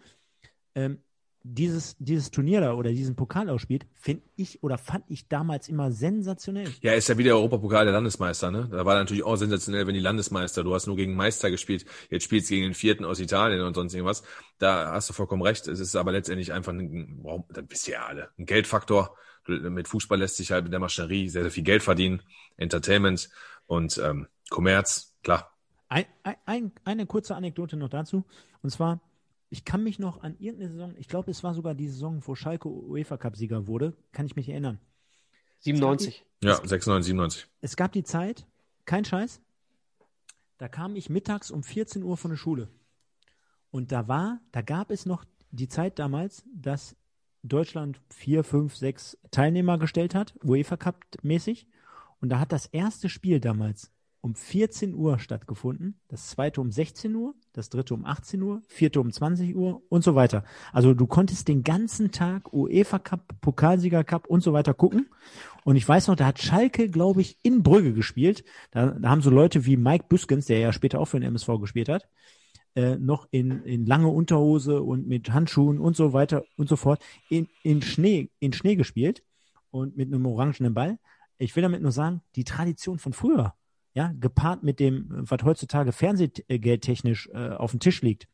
ähm, 0.75 0.99
dieses, 1.45 1.97
dieses 1.99 2.31
Turnier 2.31 2.61
da 2.61 2.75
oder 2.75 2.91
diesen 2.91 3.17
Pokal 3.17 3.51
ausspielt, 3.51 3.87
finde 3.95 4.23
ich 4.37 4.63
oder 4.63 4.79
fand 4.79 5.05
ich 5.09 5.29
damals 5.29 5.69
immer 5.69 5.91
sensationell. 5.91 6.69
Ja, 6.83 6.93
ist 6.93 7.09
ja 7.09 7.19
wieder 7.19 7.35
Europapokal 7.35 7.85
der 7.85 7.93
Landesmeister, 7.93 8.51
ne? 8.51 8.69
Da 8.71 8.85
war 8.85 8.95
natürlich 8.95 9.25
auch 9.25 9.37
sensationell, 9.37 9.87
wenn 9.87 9.95
die 9.95 10.01
Landesmeister, 10.01 10.63
du 10.63 10.75
hast 10.75 10.87
nur 10.87 10.97
gegen 10.97 11.15
Meister 11.15 11.51
gespielt, 11.51 11.85
jetzt 12.11 12.25
spielst 12.25 12.49
du 12.49 12.55
gegen 12.55 12.69
den 12.69 12.75
vierten 12.75 13.05
aus 13.05 13.19
Italien 13.19 13.63
und 13.63 13.75
sonst 13.75 13.95
irgendwas. 13.95 14.23
Da 14.59 14.93
hast 14.93 15.09
du 15.09 15.15
vollkommen 15.15 15.43
recht. 15.43 15.67
Es 15.67 15.81
ist 15.81 15.97
aber 15.97 16.13
letztendlich 16.13 16.53
einfach 16.53 16.73
ein, 16.73 17.19
warum, 17.23 17.45
das 17.49 17.65
wisst 17.69 17.89
ihr 17.89 17.95
ja 17.95 18.07
alle, 18.07 18.29
ein 18.39 18.47
Geldfaktor. 18.47 19.17
Mit 19.49 19.89
Fußball 19.89 20.19
lässt 20.19 20.37
sich 20.37 20.53
halt 20.53 20.65
mit 20.65 20.73
der 20.73 20.79
Maschinerie 20.79 21.29
sehr, 21.29 21.43
sehr 21.43 21.51
viel 21.51 21.65
Geld 21.65 21.83
verdienen. 21.83 22.23
Entertainment 22.57 23.29
und 23.67 23.99
ähm, 23.99 24.29
Kommerz, 24.53 25.15
klar. 25.23 25.51
Ein, 25.89 26.07
ein, 26.47 26.73
eine 26.85 27.07
kurze 27.07 27.35
Anekdote 27.35 27.77
noch 27.77 27.89
dazu. 27.89 28.25
Und 28.63 28.71
zwar, 28.71 29.01
ich 29.51 29.65
kann 29.65 29.83
mich 29.83 29.99
noch 29.99 30.23
an 30.23 30.37
irgendeine 30.39 30.71
Saison, 30.73 30.95
ich 30.97 31.09
glaube, 31.09 31.31
es 31.31 31.43
war 31.43 31.55
sogar 31.55 31.75
die 31.75 31.89
Saison, 31.89 32.23
wo 32.25 32.35
Schalke 32.35 32.69
UEFA 32.69 33.17
Cup-Sieger 33.17 33.67
wurde, 33.67 33.95
kann 34.13 34.27
ich 34.27 34.37
mich 34.37 34.49
erinnern. 34.49 34.79
97. 35.61 36.25
Ja, 36.43 36.55
96, 36.55 37.07
97. 37.07 37.49
Es 37.61 37.77
gab 37.77 37.93
die 37.93 38.05
Zeit, 38.05 38.47
kein 38.85 39.05
Scheiß, 39.05 39.41
da 40.59 40.69
kam 40.69 40.97
ich 40.97 41.11
mittags 41.11 41.51
um 41.51 41.63
14 41.63 42.03
Uhr 42.03 42.17
von 42.17 42.31
der 42.31 42.39
Schule. 42.39 42.69
Und 43.71 43.91
da 43.91 44.07
war, 44.09 44.41
da 44.53 44.63
gab 44.63 44.91
es 44.91 45.07
noch 45.07 45.25
die 45.51 45.69
Zeit 45.69 45.99
damals, 45.99 46.45
dass 46.55 46.97
Deutschland 47.43 48.01
vier, 48.09 48.45
fünf, 48.45 48.77
sechs 48.77 49.19
Teilnehmer 49.31 49.79
gestellt 49.79 50.15
hat, 50.15 50.35
UEFA 50.45 50.77
Cup 50.77 51.05
mäßig. 51.23 51.67
Und 52.21 52.29
da 52.29 52.39
hat 52.39 52.53
das 52.53 52.67
erste 52.67 53.09
Spiel 53.09 53.41
damals 53.41 53.91
um 54.23 54.37
14 54.37 54.95
Uhr 54.95 55.19
stattgefunden, 55.19 56.01
das 56.07 56.29
zweite 56.29 56.61
um 56.61 56.71
16 56.71 57.15
Uhr, 57.15 57.35
das 57.53 57.71
dritte 57.71 57.93
um 57.93 58.07
18 58.07 58.41
Uhr, 58.41 58.63
vierte 58.69 59.01
um 59.01 59.13
20 59.13 59.57
Uhr 59.57 59.83
und 59.89 60.05
so 60.05 60.15
weiter. 60.15 60.45
Also 60.73 60.95
du 60.95 61.09
konntest 61.09 61.49
den 61.49 61.65
ganzen 61.65 62.13
Tag 62.13 62.53
UEFA 62.53 63.01
Cup, 63.01 63.35
Pokalsieger 63.41 64.05
Cup 64.05 64.29
und 64.29 64.41
so 64.43 64.53
weiter 64.53 64.75
gucken. 64.75 65.11
Und 65.65 65.75
ich 65.75 65.87
weiß 65.87 66.07
noch, 66.07 66.15
da 66.15 66.27
hat 66.27 66.41
Schalke, 66.41 66.89
glaube 66.89 67.21
ich, 67.21 67.37
in 67.43 67.65
Brügge 67.65 67.93
gespielt. 67.93 68.45
Da, 68.71 68.93
da 68.93 69.09
haben 69.11 69.23
so 69.23 69.31
Leute 69.31 69.67
wie 69.67 69.77
Mike 69.77 70.07
Büskens, 70.09 70.47
der 70.47 70.61
ja 70.61 70.73
später 70.73 71.01
auch 71.01 71.07
für 71.07 71.19
den 71.19 71.27
MSV 71.27 71.61
gespielt 71.61 71.89
hat, 71.89 72.09
äh, 72.77 72.95
noch 72.97 73.27
in, 73.33 73.65
in 73.65 73.87
lange 73.87 74.09
Unterhose 74.09 74.83
und 74.83 75.09
mit 75.09 75.33
Handschuhen 75.33 75.81
und 75.81 75.97
so 75.97 76.13
weiter 76.13 76.45
und 76.57 76.69
so 76.69 76.77
fort 76.77 77.03
in, 77.29 77.49
in 77.65 77.83
Schnee, 77.83 78.31
in 78.39 78.53
Schnee 78.53 78.77
gespielt 78.77 79.25
und 79.73 79.97
mit 79.97 80.07
einem 80.15 80.25
orangenen 80.27 80.75
Ball. 80.75 81.01
Ich 81.39 81.57
will 81.57 81.63
damit 81.65 81.83
nur 81.83 81.91
sagen, 81.91 82.23
die 82.37 82.45
Tradition 82.45 83.01
von 83.01 83.13
früher, 83.13 83.55
ja, 83.95 84.13
gepaart 84.19 84.63
mit 84.63 84.81
dem, 84.81 85.07
was 85.11 85.43
heutzutage 85.45 85.93
fernsehgeldtechnisch 85.93 87.29
äh, 87.33 87.51
auf 87.51 87.73
dem 87.73 87.81
Tisch 87.81 88.03
liegt, 88.03 88.27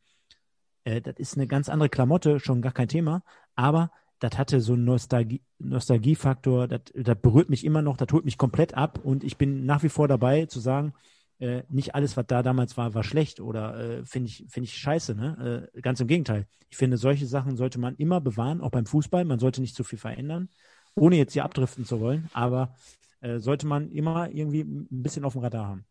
äh, 0.83 1.01
das 1.01 1.15
ist 1.17 1.35
eine 1.35 1.47
ganz 1.47 1.69
andere 1.69 1.89
Klamotte, 1.89 2.39
schon 2.39 2.61
gar 2.61 2.71
kein 2.71 2.87
Thema, 2.87 3.23
aber 3.55 3.91
das 4.19 4.37
hatte 4.37 4.59
so 4.59 4.73
einen 4.73 4.85
Nostalgie, 4.85 5.41
Nostalgiefaktor, 5.59 6.67
das, 6.67 6.81
berührt 7.21 7.49
mich 7.49 7.65
immer 7.65 7.81
noch, 7.81 7.97
das 7.97 8.09
holt 8.11 8.25
mich 8.25 8.37
komplett 8.37 8.73
ab 8.73 8.99
und 9.03 9.23
ich 9.23 9.37
bin 9.37 9.65
nach 9.65 9.83
wie 9.83 9.89
vor 9.89 10.07
dabei 10.07 10.45
zu 10.45 10.59
sagen, 10.59 10.93
äh, 11.39 11.63
nicht 11.69 11.95
alles, 11.95 12.17
was 12.17 12.27
da 12.27 12.43
damals 12.43 12.75
war, 12.75 12.93
war 12.93 13.03
schlecht 13.03 13.39
oder 13.39 13.79
äh, 13.79 14.05
finde 14.05 14.27
ich, 14.27 14.45
finde 14.49 14.65
ich 14.65 14.77
scheiße, 14.77 15.15
ne? 15.15 15.69
Äh, 15.73 15.81
ganz 15.81 16.01
im 16.01 16.07
Gegenteil. 16.07 16.47
Ich 16.69 16.75
finde, 16.75 16.97
solche 16.97 17.27
Sachen 17.27 17.55
sollte 17.55 17.79
man 17.79 17.95
immer 17.95 18.19
bewahren, 18.19 18.59
auch 18.59 18.71
beim 18.71 18.85
Fußball. 18.85 19.23
Man 19.23 19.39
sollte 19.39 19.61
nicht 19.61 19.75
zu 19.75 19.85
viel 19.85 19.97
verändern, 19.97 20.49
ohne 20.95 21.15
jetzt 21.15 21.33
hier 21.33 21.45
abdriften 21.45 21.85
zu 21.85 22.01
wollen, 22.01 22.29
aber 22.33 22.75
äh, 23.21 23.39
sollte 23.39 23.67
man 23.67 23.91
immer 23.91 24.29
irgendwie 24.29 24.61
ein 24.61 24.87
bisschen 24.89 25.25
auf 25.25 25.33
dem 25.33 25.41
Radar 25.41 25.67
haben. 25.67 25.85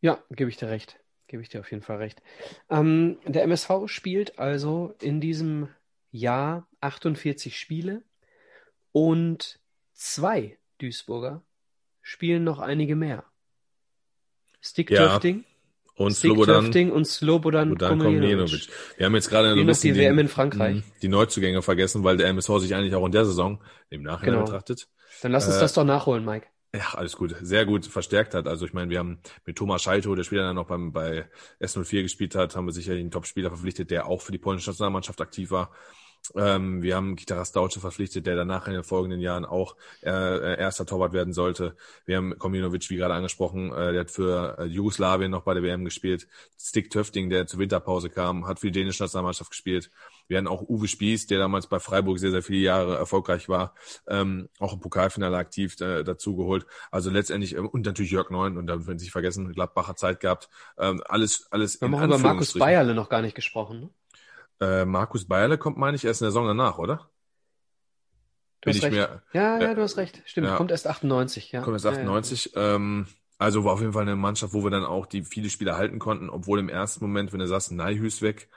Ja, 0.00 0.22
gebe 0.30 0.50
ich 0.50 0.56
dir 0.56 0.68
recht. 0.68 0.98
Gebe 1.26 1.42
ich 1.42 1.48
dir 1.48 1.60
auf 1.60 1.70
jeden 1.70 1.82
Fall 1.82 1.98
recht. 1.98 2.22
Ähm, 2.70 3.18
der 3.26 3.42
MSV 3.42 3.86
spielt 3.86 4.38
also 4.38 4.94
in 5.00 5.20
diesem 5.20 5.68
Jahr 6.10 6.66
48 6.80 7.58
Spiele 7.58 8.02
und 8.92 9.60
zwei 9.92 10.58
Duisburger 10.78 11.42
spielen 12.00 12.44
noch 12.44 12.60
einige 12.60 12.96
mehr. 12.96 13.24
Stick 14.60 14.90
Ja. 14.90 15.08
Drifting, 15.08 15.44
Und 15.96 16.12
Stick 16.12 16.30
Slobodan, 16.30 16.90
und 16.92 17.04
Slobodan 17.06 17.76
Komljenovic. 17.76 18.68
Wir 18.96 19.06
haben 19.06 19.14
jetzt 19.14 19.28
gerade 19.28 19.54
noch 19.54 19.76
die 19.80 19.94
WM 19.96 20.18
in 20.18 20.28
Frankreich. 20.28 20.76
Mhm, 20.76 20.82
die 21.02 21.08
Neuzugänge 21.08 21.60
vergessen, 21.60 22.04
weil 22.04 22.16
der 22.16 22.28
MSV 22.28 22.58
sich 22.60 22.74
eigentlich 22.74 22.94
auch 22.94 23.04
in 23.04 23.12
der 23.12 23.24
Saison 23.26 23.62
im 23.90 24.02
Nachhinein 24.02 24.34
Genau. 24.34 24.44
betrachtet. 24.46 24.88
Dann 25.20 25.32
lass 25.32 25.46
uns 25.46 25.56
Äh, 25.56 25.60
das 25.60 25.72
doch 25.74 25.84
nachholen, 25.84 26.24
Mike. 26.24 26.46
Ja, 26.74 26.94
alles 26.94 27.16
gut. 27.16 27.34
Sehr 27.40 27.64
gut 27.64 27.86
verstärkt 27.86 28.34
hat. 28.34 28.46
Also 28.46 28.66
ich 28.66 28.74
meine, 28.74 28.90
wir 28.90 28.98
haben 28.98 29.20
mit 29.46 29.56
Thomas 29.56 29.82
Scheito, 29.82 30.14
der 30.14 30.24
später 30.24 30.42
dann 30.42 30.56
noch 30.56 30.66
beim, 30.66 30.92
bei 30.92 31.28
S04 31.60 32.02
gespielt 32.02 32.34
hat, 32.34 32.56
haben 32.56 32.66
wir 32.66 32.72
sicherlich 32.72 33.00
einen 33.00 33.10
Top-Spieler 33.10 33.48
verpflichtet, 33.48 33.90
der 33.90 34.06
auch 34.06 34.20
für 34.20 34.32
die 34.32 34.38
polnische 34.38 34.70
Nationalmannschaft 34.70 35.20
aktiv 35.22 35.50
war. 35.50 35.70
Ähm, 36.36 36.82
wir 36.82 36.96
haben 36.96 37.16
Kita 37.16 37.36
Rastauce 37.36 37.78
verpflichtet, 37.78 38.26
der 38.26 38.36
danach 38.36 38.66
in 38.66 38.74
den 38.74 38.84
folgenden 38.84 39.20
Jahren 39.20 39.46
auch 39.46 39.76
äh, 40.02 40.10
äh, 40.10 40.58
erster 40.58 40.84
Torwart 40.84 41.12
werden 41.14 41.32
sollte. 41.32 41.74
Wir 42.04 42.18
haben 42.18 42.38
Kominovic, 42.38 42.90
wie 42.90 42.96
gerade 42.96 43.14
angesprochen, 43.14 43.72
äh, 43.72 43.92
der 43.92 44.00
hat 44.00 44.10
für 44.10 44.58
äh, 44.58 44.64
Jugoslawien 44.64 45.30
noch 45.30 45.44
bei 45.44 45.54
der 45.54 45.62
WM 45.62 45.84
gespielt. 45.84 46.28
Stick 46.60 46.90
Töfting, 46.90 47.30
der 47.30 47.46
zur 47.46 47.60
Winterpause 47.60 48.10
kam, 48.10 48.46
hat 48.46 48.60
für 48.60 48.66
die 48.66 48.80
dänische 48.80 49.04
Nationalmannschaft 49.04 49.50
gespielt. 49.50 49.90
Wir 50.28 50.38
hatten 50.38 50.46
auch 50.46 50.62
Uwe 50.62 50.86
Spieß, 50.86 51.26
der 51.26 51.38
damals 51.38 51.66
bei 51.66 51.80
Freiburg 51.80 52.18
sehr, 52.18 52.30
sehr 52.30 52.42
viele 52.42 52.60
Jahre 52.60 52.96
erfolgreich 52.96 53.48
war, 53.48 53.74
ähm, 54.06 54.48
auch 54.58 54.74
im 54.74 54.80
Pokalfinale 54.80 55.36
aktiv 55.36 55.80
äh, 55.80 56.04
dazu 56.04 56.36
geholt. 56.36 56.66
Also 56.90 57.10
letztendlich, 57.10 57.56
ähm, 57.56 57.68
und 57.68 57.86
natürlich 57.86 58.12
Jörg 58.12 58.30
Neun, 58.30 58.58
und 58.58 58.66
da 58.66 58.86
wenn 58.86 58.98
sich 58.98 59.10
vergessen, 59.10 59.52
Gladbacher 59.52 59.96
Zeit 59.96 60.20
gehabt. 60.20 60.48
Ähm, 60.78 61.02
alles, 61.08 61.48
alles 61.50 61.80
Wir 61.80 61.88
haben 61.88 61.94
auch 61.94 62.04
über 62.04 62.18
Markus. 62.18 62.52
Bayerle 62.52 62.94
noch 62.94 63.08
gar 63.08 63.22
nicht 63.22 63.34
gesprochen. 63.34 63.80
Ne? 63.80 63.90
Äh, 64.60 64.84
Markus 64.84 65.26
Bayerle 65.26 65.58
kommt, 65.58 65.78
meine 65.78 65.96
ich, 65.96 66.04
erst 66.04 66.20
in 66.20 66.26
der 66.26 66.30
Saison 66.32 66.46
danach, 66.46 66.78
oder? 66.78 67.10
Du 68.60 68.66
Bin 68.66 68.70
hast 68.70 68.76
ich 68.76 68.84
recht. 68.84 68.92
mir, 68.92 69.22
ja, 69.32 69.58
ja, 69.60 69.70
äh, 69.70 69.74
du 69.74 69.82
hast 69.82 69.96
recht. 69.96 70.22
Stimmt, 70.26 70.48
ja. 70.48 70.56
kommt 70.56 70.72
erst 70.72 70.86
98. 70.86 71.52
Ja. 71.52 71.62
kommt 71.62 71.74
erst 71.74 71.84
Ja, 71.84 71.92
ja. 71.92 71.98
98. 71.98 72.52
Ähm, 72.56 73.06
also 73.38 73.64
war 73.64 73.72
auf 73.72 73.80
jeden 73.80 73.92
Fall 73.92 74.02
eine 74.02 74.16
Mannschaft, 74.16 74.52
wo 74.52 74.64
wir 74.64 74.70
dann 74.70 74.84
auch 74.84 75.06
die 75.06 75.22
viele 75.22 75.48
Spieler 75.48 75.76
halten 75.76 76.00
konnten, 76.00 76.28
obwohl 76.28 76.58
im 76.58 76.68
ersten 76.68 77.04
Moment, 77.04 77.32
wenn 77.32 77.38
du 77.38 77.46
sagst, 77.46 77.70
Neihüs 77.70 78.20
weg, 78.20 78.48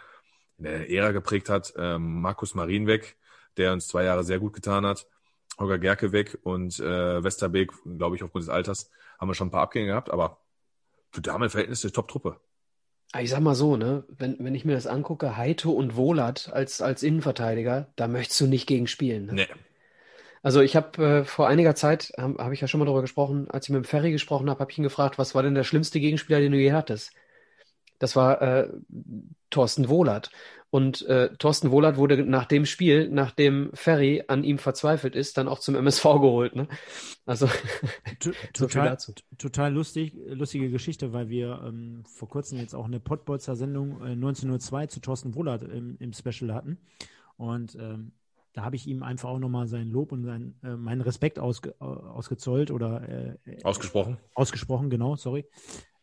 eine 0.63 0.89
Ära 0.89 1.11
geprägt 1.11 1.49
hat, 1.49 1.73
ähm, 1.77 2.21
Markus 2.21 2.55
Marin 2.55 2.87
weg, 2.87 3.17
der 3.57 3.73
uns 3.73 3.87
zwei 3.87 4.03
Jahre 4.03 4.23
sehr 4.23 4.39
gut 4.39 4.53
getan 4.53 4.85
hat, 4.85 5.07
Holger 5.59 5.79
Gerke 5.79 6.11
weg 6.11 6.37
und 6.43 6.79
äh, 6.79 7.23
Westerbeek, 7.23 7.71
glaube 7.97 8.15
ich, 8.15 8.23
aufgrund 8.23 8.43
des 8.43 8.49
Alters, 8.49 8.89
haben 9.19 9.29
wir 9.29 9.35
schon 9.35 9.47
ein 9.47 9.51
paar 9.51 9.61
Abgänge 9.63 9.87
gehabt, 9.87 10.09
aber 10.09 10.39
für 11.11 11.21
damalige 11.21 11.51
Verhältnisse 11.51 11.91
Top-Truppe. 11.91 12.39
Ah, 13.11 13.21
Ich 13.21 13.29
sag 13.29 13.41
mal 13.41 13.55
so, 13.55 13.75
ne, 13.75 14.05
wenn, 14.07 14.37
wenn 14.39 14.55
ich 14.55 14.63
mir 14.63 14.73
das 14.73 14.87
angucke, 14.87 15.35
Heito 15.35 15.71
und 15.71 15.95
Wohlert 15.95 16.51
als, 16.53 16.81
als 16.81 17.03
Innenverteidiger, 17.03 17.91
da 17.97 18.07
möchtest 18.07 18.39
du 18.39 18.47
nicht 18.47 18.67
gegen 18.67 18.87
spielen. 18.87 19.25
Ne? 19.25 19.33
Nee. 19.33 19.47
Also 20.43 20.61
ich 20.61 20.75
habe 20.75 21.03
äh, 21.03 21.23
vor 21.25 21.47
einiger 21.47 21.75
Zeit, 21.75 22.13
habe 22.17 22.43
hab 22.43 22.51
ich 22.51 22.61
ja 22.61 22.67
schon 22.67 22.79
mal 22.79 22.85
darüber 22.85 23.01
gesprochen, 23.01 23.49
als 23.51 23.65
ich 23.65 23.69
mit 23.69 23.83
dem 23.83 23.87
Ferry 23.87 24.11
gesprochen 24.11 24.49
habe, 24.49 24.59
habe 24.59 24.71
ich 24.71 24.77
ihn 24.77 24.83
gefragt, 24.83 25.19
was 25.19 25.35
war 25.35 25.43
denn 25.43 25.53
der 25.53 25.63
schlimmste 25.63 25.99
Gegenspieler, 25.99 26.39
den 26.39 26.51
du 26.51 26.57
je 26.57 26.71
hattest? 26.71 27.11
Das 28.01 28.15
war 28.15 28.41
äh, 28.41 28.67
Thorsten 29.51 29.87
Wohlert. 29.87 30.31
Und 30.71 31.05
äh, 31.05 31.35
Thorsten 31.37 31.69
Wohlert 31.69 31.97
wurde 31.97 32.25
nach 32.25 32.45
dem 32.45 32.65
Spiel, 32.65 33.09
nachdem 33.09 33.69
Ferry 33.73 34.23
an 34.27 34.43
ihm 34.43 34.57
verzweifelt 34.57 35.15
ist, 35.15 35.37
dann 35.37 35.47
auch 35.47 35.59
zum 35.59 35.75
MSV 35.75 36.03
geholt. 36.03 36.55
Ne? 36.55 36.67
Also 37.25 37.47
so 38.53 38.67
Total, 39.37 39.73
lustig, 39.73 40.15
lustige 40.27 40.71
Geschichte, 40.71 41.13
weil 41.13 41.29
wir 41.29 41.61
ähm, 41.63 42.03
vor 42.07 42.27
kurzem 42.27 42.57
jetzt 42.57 42.73
auch 42.73 42.85
eine 42.85 42.99
Pottbolzer-Sendung 42.99 44.01
äh, 44.01 44.11
1902 44.13 44.87
zu 44.87 44.99
Thorsten 44.99 45.35
Wohlert 45.35 45.61
im, 45.61 45.97
im 45.99 46.13
Special 46.13 46.53
hatten. 46.55 46.79
Und 47.37 47.75
ähm, 47.75 48.13
da 48.53 48.63
habe 48.63 48.77
ich 48.77 48.87
ihm 48.87 49.03
einfach 49.03 49.29
auch 49.29 49.39
nochmal 49.39 49.67
sein 49.67 49.89
Lob 49.89 50.11
und 50.11 50.23
sein, 50.23 50.55
äh, 50.63 50.75
meinen 50.75 51.01
Respekt 51.01 51.37
ausge, 51.37 51.75
äh, 51.79 51.83
ausgezollt 51.83 52.71
oder 52.71 53.37
äh, 53.45 53.63
Ausgesprochen. 53.63 54.17
ausgesprochen, 54.33 54.89
genau, 54.89 55.17
sorry. 55.17 55.45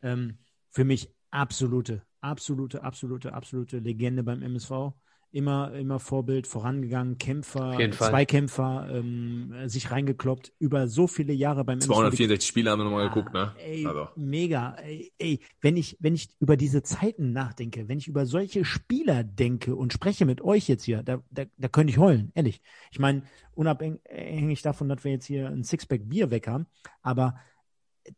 Ähm, 0.03 0.39
für 0.71 0.85
mich 0.85 1.18
absolute, 1.31 2.03
absolute, 2.21 2.83
absolute, 2.83 3.33
absolute 3.33 3.79
Legende 3.79 4.23
beim 4.23 4.43
MSV. 4.43 4.93
Immer, 5.31 5.75
immer 5.75 5.99
Vorbild, 6.01 6.47
vorangegangen, 6.47 7.19
Kämpfer. 7.19 7.77
Zweikämpfer, 7.93 8.89
ähm, 8.91 9.53
sich 9.67 9.91
reingekloppt, 9.91 10.55
über 10.59 10.89
so 10.89 11.07
viele 11.07 11.35
Jahre 11.35 11.67
beim 11.67 11.81
MSV. 11.81 11.89
264 11.89 12.49
Spiele 12.49 12.71
haben 12.71 12.79
wir 12.81 12.85
nochmal 12.85 13.09
Ah, 13.09 13.09
geguckt, 13.13 13.35
ne? 13.35 13.55
Ey, 13.63 13.85
Also. 13.85 14.09
mega. 14.17 14.75
Ey, 14.77 15.13
ey, 15.19 15.41
wenn 15.61 15.77
ich, 15.77 15.99
wenn 16.01 16.15
ich 16.15 16.31
über 16.41 16.57
diese 16.57 16.83
Zeiten 16.83 17.33
nachdenke, 17.35 17.89
wenn 17.89 17.99
ich 17.99 18.09
über 18.09 18.25
solche 18.25 18.65
Spieler 18.65 19.23
denke 19.23 19.77
und 19.77 19.93
spreche 19.93 20.25
mit 20.25 20.41
euch 20.41 20.67
jetzt 20.67 20.85
hier, 20.85 21.03
da, 21.03 21.23
da, 21.31 21.45
da 21.59 21.69
könnte 21.69 21.91
ich 21.91 21.99
heulen, 21.99 22.33
ehrlich. 22.35 22.63
Ich 22.91 22.99
meine, 22.99 23.23
unabhängig 23.55 24.63
davon, 24.63 24.89
dass 24.89 25.05
wir 25.05 25.13
jetzt 25.13 25.27
hier 25.27 25.49
ein 25.51 25.63
Sixpack 25.63 26.09
Bier 26.09 26.31
weg 26.31 26.49
haben, 26.49 26.65
aber 27.03 27.39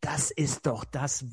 das 0.00 0.30
ist 0.30 0.66
doch 0.66 0.84
das, 0.84 1.24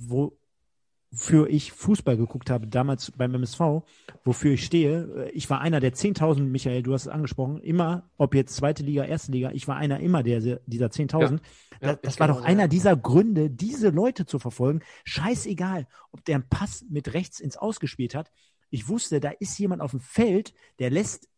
wofür 1.11 1.47
ich 1.49 1.71
Fußball 1.71 2.17
geguckt 2.17 2.49
habe, 2.49 2.67
damals 2.67 3.11
beim 3.11 3.33
MSV, 3.33 3.83
wofür 4.25 4.51
ich 4.51 4.65
stehe. 4.65 5.29
Ich 5.33 5.49
war 5.49 5.61
einer 5.61 5.79
der 5.79 5.93
10.000, 5.93 6.41
Michael, 6.41 6.83
du 6.83 6.93
hast 6.93 7.03
es 7.03 7.07
angesprochen, 7.07 7.61
immer, 7.61 8.09
ob 8.17 8.35
jetzt 8.35 8.55
zweite 8.55 8.83
Liga, 8.83 9.05
erste 9.05 9.31
Liga, 9.31 9.51
ich 9.51 9.67
war 9.67 9.77
einer 9.77 9.99
immer 9.99 10.21
der, 10.21 10.59
dieser 10.65 10.87
10.000. 10.87 11.39
Ja, 11.81 11.93
das, 11.93 11.99
das 12.01 12.19
war 12.19 12.27
doch 12.27 12.43
einer 12.43 12.67
dieser 12.67 12.97
Gründe, 12.97 13.49
diese 13.49 13.89
Leute 13.89 14.25
zu 14.25 14.37
verfolgen. 14.37 14.81
Scheißegal, 15.05 15.87
ob 16.11 16.25
der 16.25 16.35
einen 16.35 16.49
Pass 16.49 16.85
mit 16.89 17.13
rechts 17.13 17.39
ins 17.39 17.55
Ausgespielt 17.55 18.13
hat. 18.13 18.31
Ich 18.69 18.89
wusste, 18.89 19.21
da 19.21 19.29
ist 19.29 19.57
jemand 19.59 19.81
auf 19.81 19.91
dem 19.91 20.01
Feld, 20.01 20.53
der 20.79 20.89
lässt, 20.89 21.29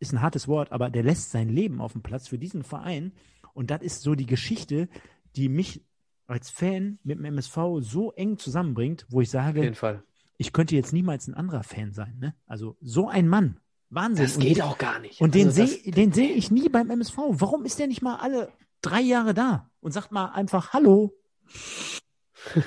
ist 0.00 0.12
ein 0.12 0.20
hartes 0.20 0.48
Wort, 0.48 0.70
aber 0.70 0.90
der 0.90 1.02
lässt 1.02 1.30
sein 1.30 1.48
Leben 1.48 1.80
auf 1.80 1.92
dem 1.92 2.02
Platz 2.02 2.28
für 2.28 2.38
diesen 2.38 2.62
Verein. 2.62 3.12
Und 3.54 3.70
das 3.70 3.80
ist 3.80 4.02
so 4.02 4.14
die 4.14 4.26
Geschichte, 4.26 4.88
die 5.34 5.48
mich 5.48 5.82
als 6.28 6.50
Fan 6.50 6.98
mit 7.02 7.18
dem 7.18 7.24
MSV 7.24 7.56
so 7.80 8.12
eng 8.12 8.38
zusammenbringt, 8.38 9.06
wo 9.08 9.20
ich 9.20 9.30
sage, 9.30 9.62
jeden 9.62 9.74
Fall. 9.74 10.02
ich 10.36 10.52
könnte 10.52 10.76
jetzt 10.76 10.92
niemals 10.92 11.26
ein 11.26 11.34
anderer 11.34 11.64
Fan 11.64 11.92
sein. 11.92 12.16
Ne? 12.20 12.34
Also 12.46 12.76
so 12.80 13.08
ein 13.08 13.26
Mann. 13.28 13.58
Wahnsinn. 13.90 14.26
Das 14.26 14.36
Und 14.36 14.42
geht 14.42 14.58
den- 14.58 14.62
auch 14.62 14.78
gar 14.78 14.98
nicht. 15.00 15.20
Und 15.20 15.34
den 15.34 15.48
Also 15.48 15.62
das- 15.62 15.70
sehe 15.82 15.90
den 15.92 16.12
seh 16.12 16.26
ich 16.26 16.50
nie 16.50 16.68
beim 16.68 16.90
MSV. 16.90 17.16
Warum 17.30 17.64
ist 17.64 17.78
der 17.78 17.86
nicht 17.88 18.02
mal 18.02 18.16
alle 18.16 18.52
drei 18.82 19.00
Jahre 19.00 19.32
da 19.34 19.70
und 19.80 19.92
sagt 19.92 20.12
mal 20.12 20.26
einfach 20.26 20.72
Hallo? 20.72 21.14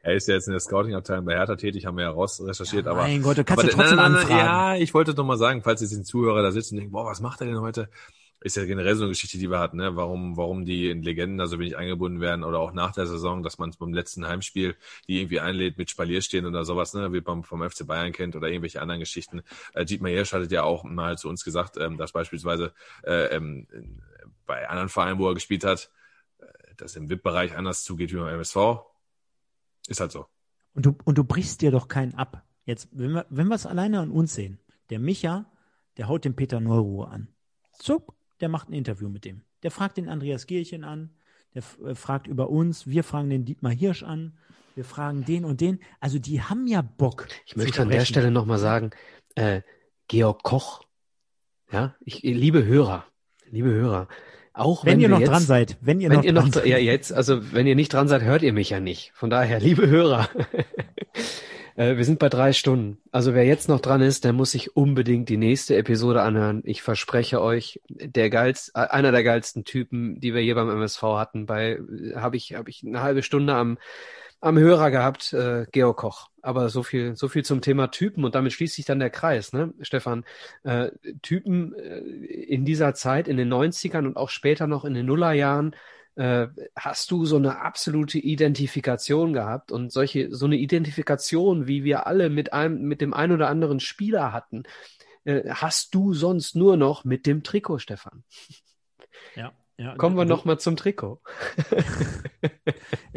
Er 0.00 0.14
ist 0.14 0.28
ja 0.28 0.34
jetzt 0.34 0.46
in 0.46 0.52
der 0.52 0.60
Scouting-Abteilung 0.60 1.24
bei 1.26 1.34
Hertha 1.34 1.56
tätig, 1.56 1.84
haben 1.84 1.96
wir 1.96 2.04
ja 2.04 2.10
raus 2.10 2.40
recherchiert, 2.42 2.86
aber. 2.86 3.02
mein 3.02 3.20
Gott, 3.20 3.36
du 3.36 3.44
kannst 3.44 3.64
aber 3.64 3.70
ja 3.72 3.76
trotzdem 3.76 3.96
nein, 3.96 4.12
nein, 4.12 4.12
nein, 4.12 4.20
anfragen. 4.22 4.46
Ja, 4.46 4.76
ich 4.76 4.94
wollte 4.94 5.12
doch 5.12 5.24
mal 5.24 5.36
sagen, 5.36 5.60
falls 5.62 5.80
jetzt 5.82 5.90
die 5.90 6.02
Zuhörer 6.02 6.40
da 6.40 6.50
sitzen 6.52 6.74
und 6.74 6.78
denken, 6.78 6.92
boah, 6.92 7.04
was 7.04 7.20
macht 7.20 7.40
er 7.42 7.48
denn 7.48 7.60
heute? 7.60 7.90
Ist 8.40 8.56
ja 8.56 8.64
generell 8.64 8.94
so 8.94 9.02
eine 9.02 9.10
Geschichte, 9.10 9.36
die 9.36 9.50
wir 9.50 9.58
hatten, 9.58 9.78
ne? 9.78 9.96
Warum, 9.96 10.36
warum 10.36 10.64
die 10.64 10.90
in 10.90 11.02
Legenden 11.02 11.38
da 11.38 11.46
so 11.46 11.58
wenig 11.58 11.76
eingebunden 11.76 12.20
werden 12.20 12.44
oder 12.44 12.60
auch 12.60 12.72
nach 12.72 12.92
der 12.92 13.06
Saison, 13.06 13.42
dass 13.42 13.58
man 13.58 13.72
beim 13.78 13.92
letzten 13.92 14.28
Heimspiel, 14.28 14.76
die 15.08 15.20
irgendwie 15.20 15.40
einlädt 15.40 15.76
mit 15.76 15.90
Spalier 15.90 16.22
stehen 16.22 16.46
oder 16.46 16.64
sowas, 16.64 16.94
ne? 16.94 17.12
Wie 17.12 17.20
man 17.20 17.42
vom 17.42 17.68
FC 17.68 17.86
Bayern 17.86 18.12
kennt 18.12 18.36
oder 18.36 18.48
irgendwelche 18.48 18.80
anderen 18.80 19.00
Geschichten. 19.00 19.42
Äh, 19.74 19.84
Dietmar 19.84 20.10
Hirsch 20.12 20.32
hatte 20.32 20.52
ja 20.54 20.62
auch 20.62 20.84
mal 20.84 21.18
zu 21.18 21.28
uns 21.28 21.44
gesagt, 21.44 21.76
ähm, 21.78 21.96
dass 21.96 22.12
beispielsweise 22.12 22.72
äh, 23.04 23.34
ähm, 23.34 23.66
bei 24.46 24.68
anderen 24.68 24.88
Vereinen, 24.88 25.18
wo 25.18 25.28
er 25.28 25.34
gespielt 25.34 25.64
hat, 25.64 25.90
äh, 26.38 26.46
dass 26.76 26.94
im 26.94 27.10
VIP-Bereich 27.10 27.56
anders 27.56 27.82
zugeht 27.82 28.12
wie 28.12 28.18
beim 28.18 28.28
MSV. 28.28 28.56
Ist 29.88 30.00
halt 30.00 30.12
so. 30.12 30.26
Und 30.74 30.86
du, 30.86 30.96
und 31.04 31.18
du 31.18 31.24
brichst 31.24 31.60
dir 31.60 31.72
doch 31.72 31.88
keinen 31.88 32.14
ab. 32.14 32.44
Jetzt, 32.64 32.88
wenn 32.92 33.12
wir, 33.12 33.26
wenn 33.30 33.48
wir 33.48 33.54
es 33.54 33.66
alleine 33.66 34.00
an 34.00 34.10
uns 34.10 34.34
sehen, 34.34 34.60
der 34.90 34.98
Micha, 34.98 35.46
der 35.96 36.08
haut 36.08 36.24
den 36.24 36.36
Peter 36.36 36.60
Neuruhr 36.60 37.10
an. 37.10 37.28
Zuck, 37.72 38.14
der 38.40 38.48
macht 38.48 38.68
ein 38.68 38.72
Interview 38.72 39.08
mit 39.08 39.24
dem. 39.24 39.42
Der 39.62 39.70
fragt 39.70 39.96
den 39.96 40.08
Andreas 40.08 40.46
Gierchen 40.46 40.84
an, 40.84 41.10
der 41.54 41.62
äh, 41.84 41.94
fragt 41.94 42.26
über 42.26 42.50
uns, 42.50 42.86
wir 42.86 43.04
fragen 43.04 43.30
den 43.30 43.44
Dietmar 43.44 43.72
Hirsch 43.72 44.02
an, 44.02 44.36
wir 44.74 44.84
fragen 44.84 45.24
den 45.24 45.44
und 45.44 45.60
den. 45.60 45.80
Also 46.00 46.18
die 46.18 46.40
haben 46.42 46.66
ja 46.66 46.82
Bock. 46.82 47.26
Ich 47.46 47.56
möchte 47.56 47.82
an 47.82 47.88
der 47.88 48.04
Stelle 48.04 48.30
nochmal 48.30 48.58
sagen, 48.58 48.90
äh, 49.34 49.62
Georg 50.06 50.42
Koch, 50.42 50.82
ja, 51.72 51.94
ich, 52.00 52.22
liebe 52.22 52.64
Hörer, 52.64 53.04
liebe 53.50 53.70
Hörer, 53.70 54.08
auch 54.52 54.84
Wenn 54.84 54.94
wenn, 54.94 55.00
ihr 55.00 55.08
noch 55.08 55.20
jetzt, 55.20 55.28
dran 55.28 55.42
seid, 55.42 55.76
wenn 55.80 56.00
ihr 56.00 56.10
wenn 56.10 56.16
noch 56.16 56.24
ihr 56.24 56.32
dran 56.32 56.46
noch, 56.46 56.52
seid. 56.54 56.66
ja 56.66 56.78
jetzt, 56.78 57.12
also 57.12 57.52
wenn 57.52 57.66
ihr 57.66 57.76
nicht 57.76 57.92
dran 57.92 58.08
seid, 58.08 58.22
hört 58.22 58.42
ihr 58.42 58.52
mich 58.52 58.70
ja 58.70 58.80
nicht. 58.80 59.12
Von 59.14 59.30
daher, 59.30 59.60
liebe 59.60 59.86
Hörer, 59.86 60.28
äh, 61.78 61.96
wir 61.96 62.04
sind 62.04 62.18
bei 62.18 62.28
drei 62.28 62.52
Stunden. 62.52 62.98
Also 63.12 63.34
wer 63.34 63.44
jetzt 63.44 63.68
noch 63.68 63.80
dran 63.80 64.02
ist, 64.02 64.24
der 64.24 64.32
muss 64.32 64.50
sich 64.50 64.76
unbedingt 64.76 65.28
die 65.28 65.36
nächste 65.36 65.76
Episode 65.76 66.22
anhören. 66.22 66.62
Ich 66.64 66.82
verspreche 66.82 67.40
euch, 67.40 67.80
der 67.88 68.30
geilst, 68.30 68.72
äh, 68.74 68.80
einer 68.80 69.12
der 69.12 69.22
geilsten 69.22 69.64
Typen, 69.64 70.20
die 70.20 70.34
wir 70.34 70.42
hier 70.42 70.56
beim 70.56 70.68
MSV 70.68 71.02
hatten. 71.02 71.46
Bei 71.46 71.78
habe 72.16 72.36
ich 72.36 72.54
habe 72.54 72.68
ich 72.68 72.84
eine 72.84 73.00
halbe 73.00 73.22
Stunde 73.22 73.54
am 73.54 73.78
am 74.40 74.58
Hörer 74.58 74.90
gehabt, 74.90 75.32
äh, 75.32 75.66
Georg 75.72 75.98
Koch. 75.98 76.30
Aber 76.42 76.68
so 76.68 76.82
viel, 76.82 77.16
so 77.16 77.28
viel 77.28 77.44
zum 77.44 77.60
Thema 77.60 77.90
Typen 77.90 78.24
und 78.24 78.34
damit 78.34 78.52
schließt 78.52 78.74
sich 78.76 78.84
dann 78.84 79.00
der 79.00 79.10
Kreis, 79.10 79.52
ne, 79.52 79.74
Stefan? 79.80 80.24
Äh, 80.62 80.90
Typen 81.22 81.74
äh, 81.74 81.98
in 81.98 82.64
dieser 82.64 82.94
Zeit, 82.94 83.28
in 83.28 83.36
den 83.36 83.52
90ern 83.52 84.06
und 84.06 84.16
auch 84.16 84.30
später 84.30 84.66
noch 84.66 84.84
in 84.84 84.94
den 84.94 85.06
Nullerjahren, 85.06 85.74
äh, 86.18 86.48
hast 86.74 87.12
du 87.12 87.24
so 87.26 87.36
eine 87.36 87.60
absolute 87.60 88.18
Identifikation 88.18 89.32
gehabt 89.32 89.70
und 89.70 89.92
solche, 89.92 90.34
so 90.34 90.46
eine 90.46 90.56
Identifikation, 90.56 91.68
wie 91.68 91.84
wir 91.84 92.08
alle 92.08 92.28
mit 92.28 92.52
einem, 92.52 92.82
mit 92.82 93.00
dem 93.00 93.14
ein 93.14 93.30
oder 93.30 93.48
anderen 93.48 93.78
Spieler 93.78 94.32
hatten, 94.32 94.64
äh, 95.24 95.48
hast 95.48 95.94
du 95.94 96.14
sonst 96.14 96.56
nur 96.56 96.76
noch 96.76 97.04
mit 97.04 97.24
dem 97.24 97.44
Trikot, 97.44 97.78
Stefan. 97.78 98.24
Ja, 99.80 99.94
Kommen 99.94 100.16
wir 100.16 100.24
du- 100.24 100.30
noch 100.30 100.44
mal 100.44 100.58
zum 100.58 100.76
Trikot. 100.76 101.20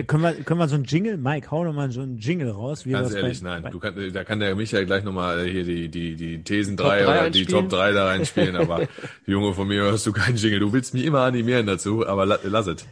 Können 0.07 0.23
wir, 0.23 0.33
können 0.43 0.59
wir 0.59 0.67
so 0.67 0.75
ein 0.75 0.83
Jingle, 0.83 1.17
Mike, 1.17 1.51
hau 1.51 1.63
doch 1.63 1.73
mal 1.73 1.91
so 1.91 2.01
ein 2.01 2.17
Jingle 2.17 2.49
raus. 2.51 2.85
Wie 2.85 2.91
Ganz 2.91 3.13
ehrlich, 3.13 3.41
bei, 3.41 3.49
nein. 3.49 3.63
Bei, 3.63 3.69
Du 3.69 3.79
kann, 3.79 4.13
da 4.13 4.23
kann 4.23 4.39
der 4.39 4.55
Michael 4.55 4.85
gleich 4.85 5.03
nochmal 5.03 5.45
hier 5.45 5.63
die, 5.63 5.89
die, 5.89 6.15
die 6.15 6.43
Thesen 6.43 6.77
Top 6.77 6.87
3 6.87 7.03
drei 7.03 7.03
oder 7.03 7.13
die 7.29 7.39
einspielen. 7.39 7.61
Top 7.61 7.69
3 7.69 7.91
da 7.91 8.05
reinspielen, 8.07 8.55
aber 8.55 8.87
Junge, 9.25 9.53
von 9.53 9.67
mir 9.67 9.81
hörst 9.81 10.05
du 10.07 10.11
keinen 10.13 10.37
Jingle. 10.37 10.59
Du 10.59 10.73
willst 10.73 10.93
mich 10.93 11.05
immer 11.05 11.21
animieren 11.21 11.67
dazu, 11.67 12.05
aber 12.07 12.25
la, 12.25 12.39
lass 12.43 12.67
es. 12.67 12.87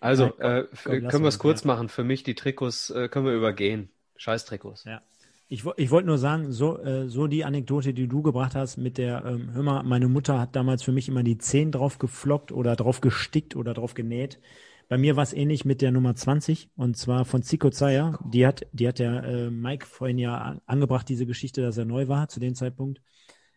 Also, 0.00 0.32
Nein, 0.38 0.50
äh, 0.50 0.58
f- 0.72 0.84
komm, 0.84 1.08
können 1.08 1.24
wir 1.24 1.28
es 1.28 1.38
kurz 1.38 1.62
ja. 1.62 1.66
machen. 1.68 1.88
Für 1.88 2.04
mich 2.04 2.22
die 2.22 2.34
Trikots 2.34 2.90
äh, 2.90 3.08
können 3.08 3.26
wir 3.26 3.32
übergehen. 3.34 3.90
Scheiß 4.16 4.44
Trikots. 4.44 4.84
Ja. 4.84 5.02
Ich, 5.48 5.64
ich 5.76 5.90
wollte 5.90 6.06
nur 6.06 6.18
sagen, 6.18 6.52
so, 6.52 6.78
äh, 6.78 7.08
so 7.08 7.26
die 7.26 7.44
Anekdote, 7.44 7.92
die 7.92 8.08
du 8.08 8.22
gebracht 8.22 8.54
hast 8.54 8.78
mit 8.78 8.98
der, 8.98 9.24
ähm, 9.24 9.50
hör 9.52 9.62
mal, 9.62 9.82
meine 9.82 10.08
Mutter 10.08 10.40
hat 10.40 10.56
damals 10.56 10.82
für 10.82 10.92
mich 10.92 11.08
immer 11.08 11.22
die 11.22 11.38
10 11.38 11.70
drauf 11.70 11.98
geflockt 11.98 12.50
oder 12.50 12.76
drauf 12.76 13.00
gestickt 13.00 13.54
oder 13.54 13.74
drauf 13.74 13.94
genäht. 13.94 14.40
Bei 14.88 14.98
mir 14.98 15.16
war 15.16 15.22
es 15.22 15.32
ähnlich 15.32 15.64
mit 15.64 15.82
der 15.82 15.92
Nummer 15.92 16.14
20 16.14 16.70
und 16.76 16.96
zwar 16.96 17.24
von 17.24 17.42
Zico 17.42 17.70
Zaya. 17.70 18.18
Die 18.24 18.46
hat, 18.46 18.66
die 18.72 18.88
hat 18.88 18.98
der 18.98 19.24
äh, 19.24 19.50
Mike 19.50 19.86
vorhin 19.86 20.18
ja 20.18 20.36
an, 20.36 20.60
angebracht, 20.66 21.08
diese 21.08 21.26
Geschichte, 21.26 21.62
dass 21.62 21.76
er 21.76 21.84
neu 21.84 22.08
war 22.08 22.28
zu 22.28 22.40
dem 22.40 22.54
Zeitpunkt. 22.54 23.00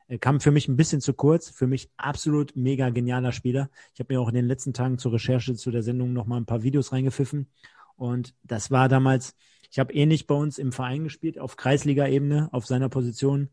Äh, 0.08 0.18
kam 0.18 0.40
für 0.40 0.52
mich 0.52 0.68
ein 0.68 0.78
bisschen 0.78 1.02
zu 1.02 1.14
kurz. 1.14 1.50
Für 1.50 1.68
mich 1.68 1.90
absolut 1.98 2.56
mega 2.56 2.90
genialer 2.90 3.32
Spieler. 3.32 3.70
Ich 3.94 4.00
habe 4.00 4.14
mir 4.14 4.22
auch 4.22 4.30
in 4.30 4.36
den 4.36 4.48
letzten 4.48 4.74
Tagen 4.74 4.98
zur 4.98 5.14
Recherche 5.14 5.56
zu 5.56 5.72
der 5.72 5.84
Sendung 5.84 6.14
noch 6.14 6.26
mal 6.26 6.38
ein 6.38 6.46
paar 6.46 6.64
Videos 6.64 6.92
reingepfiffen. 6.92 7.48
Und 7.96 8.36
das 8.44 8.72
war 8.72 8.90
damals, 8.90 9.36
ich 9.70 9.80
habe 9.80 9.94
ähnlich 9.94 10.28
bei 10.28 10.36
uns 10.36 10.58
im 10.58 10.72
Verein 10.72 11.04
gespielt, 11.04 11.40
auf 11.40 11.56
Kreisliga-Ebene, 11.56 12.50
auf 12.52 12.66
seiner 12.66 12.90
Position. 12.90 13.50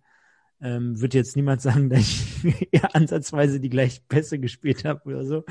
Ähm, 0.60 1.00
Würde 1.00 1.18
jetzt 1.18 1.36
niemand 1.36 1.60
sagen, 1.62 1.90
dass 1.90 2.00
ich 2.00 2.68
eher 2.72 2.94
ansatzweise 2.94 3.60
die 3.60 3.70
gleichen 3.70 4.04
Pässe 4.08 4.38
gespielt 4.38 4.84
habe 4.84 5.02
oder 5.04 5.24
so. 5.24 5.44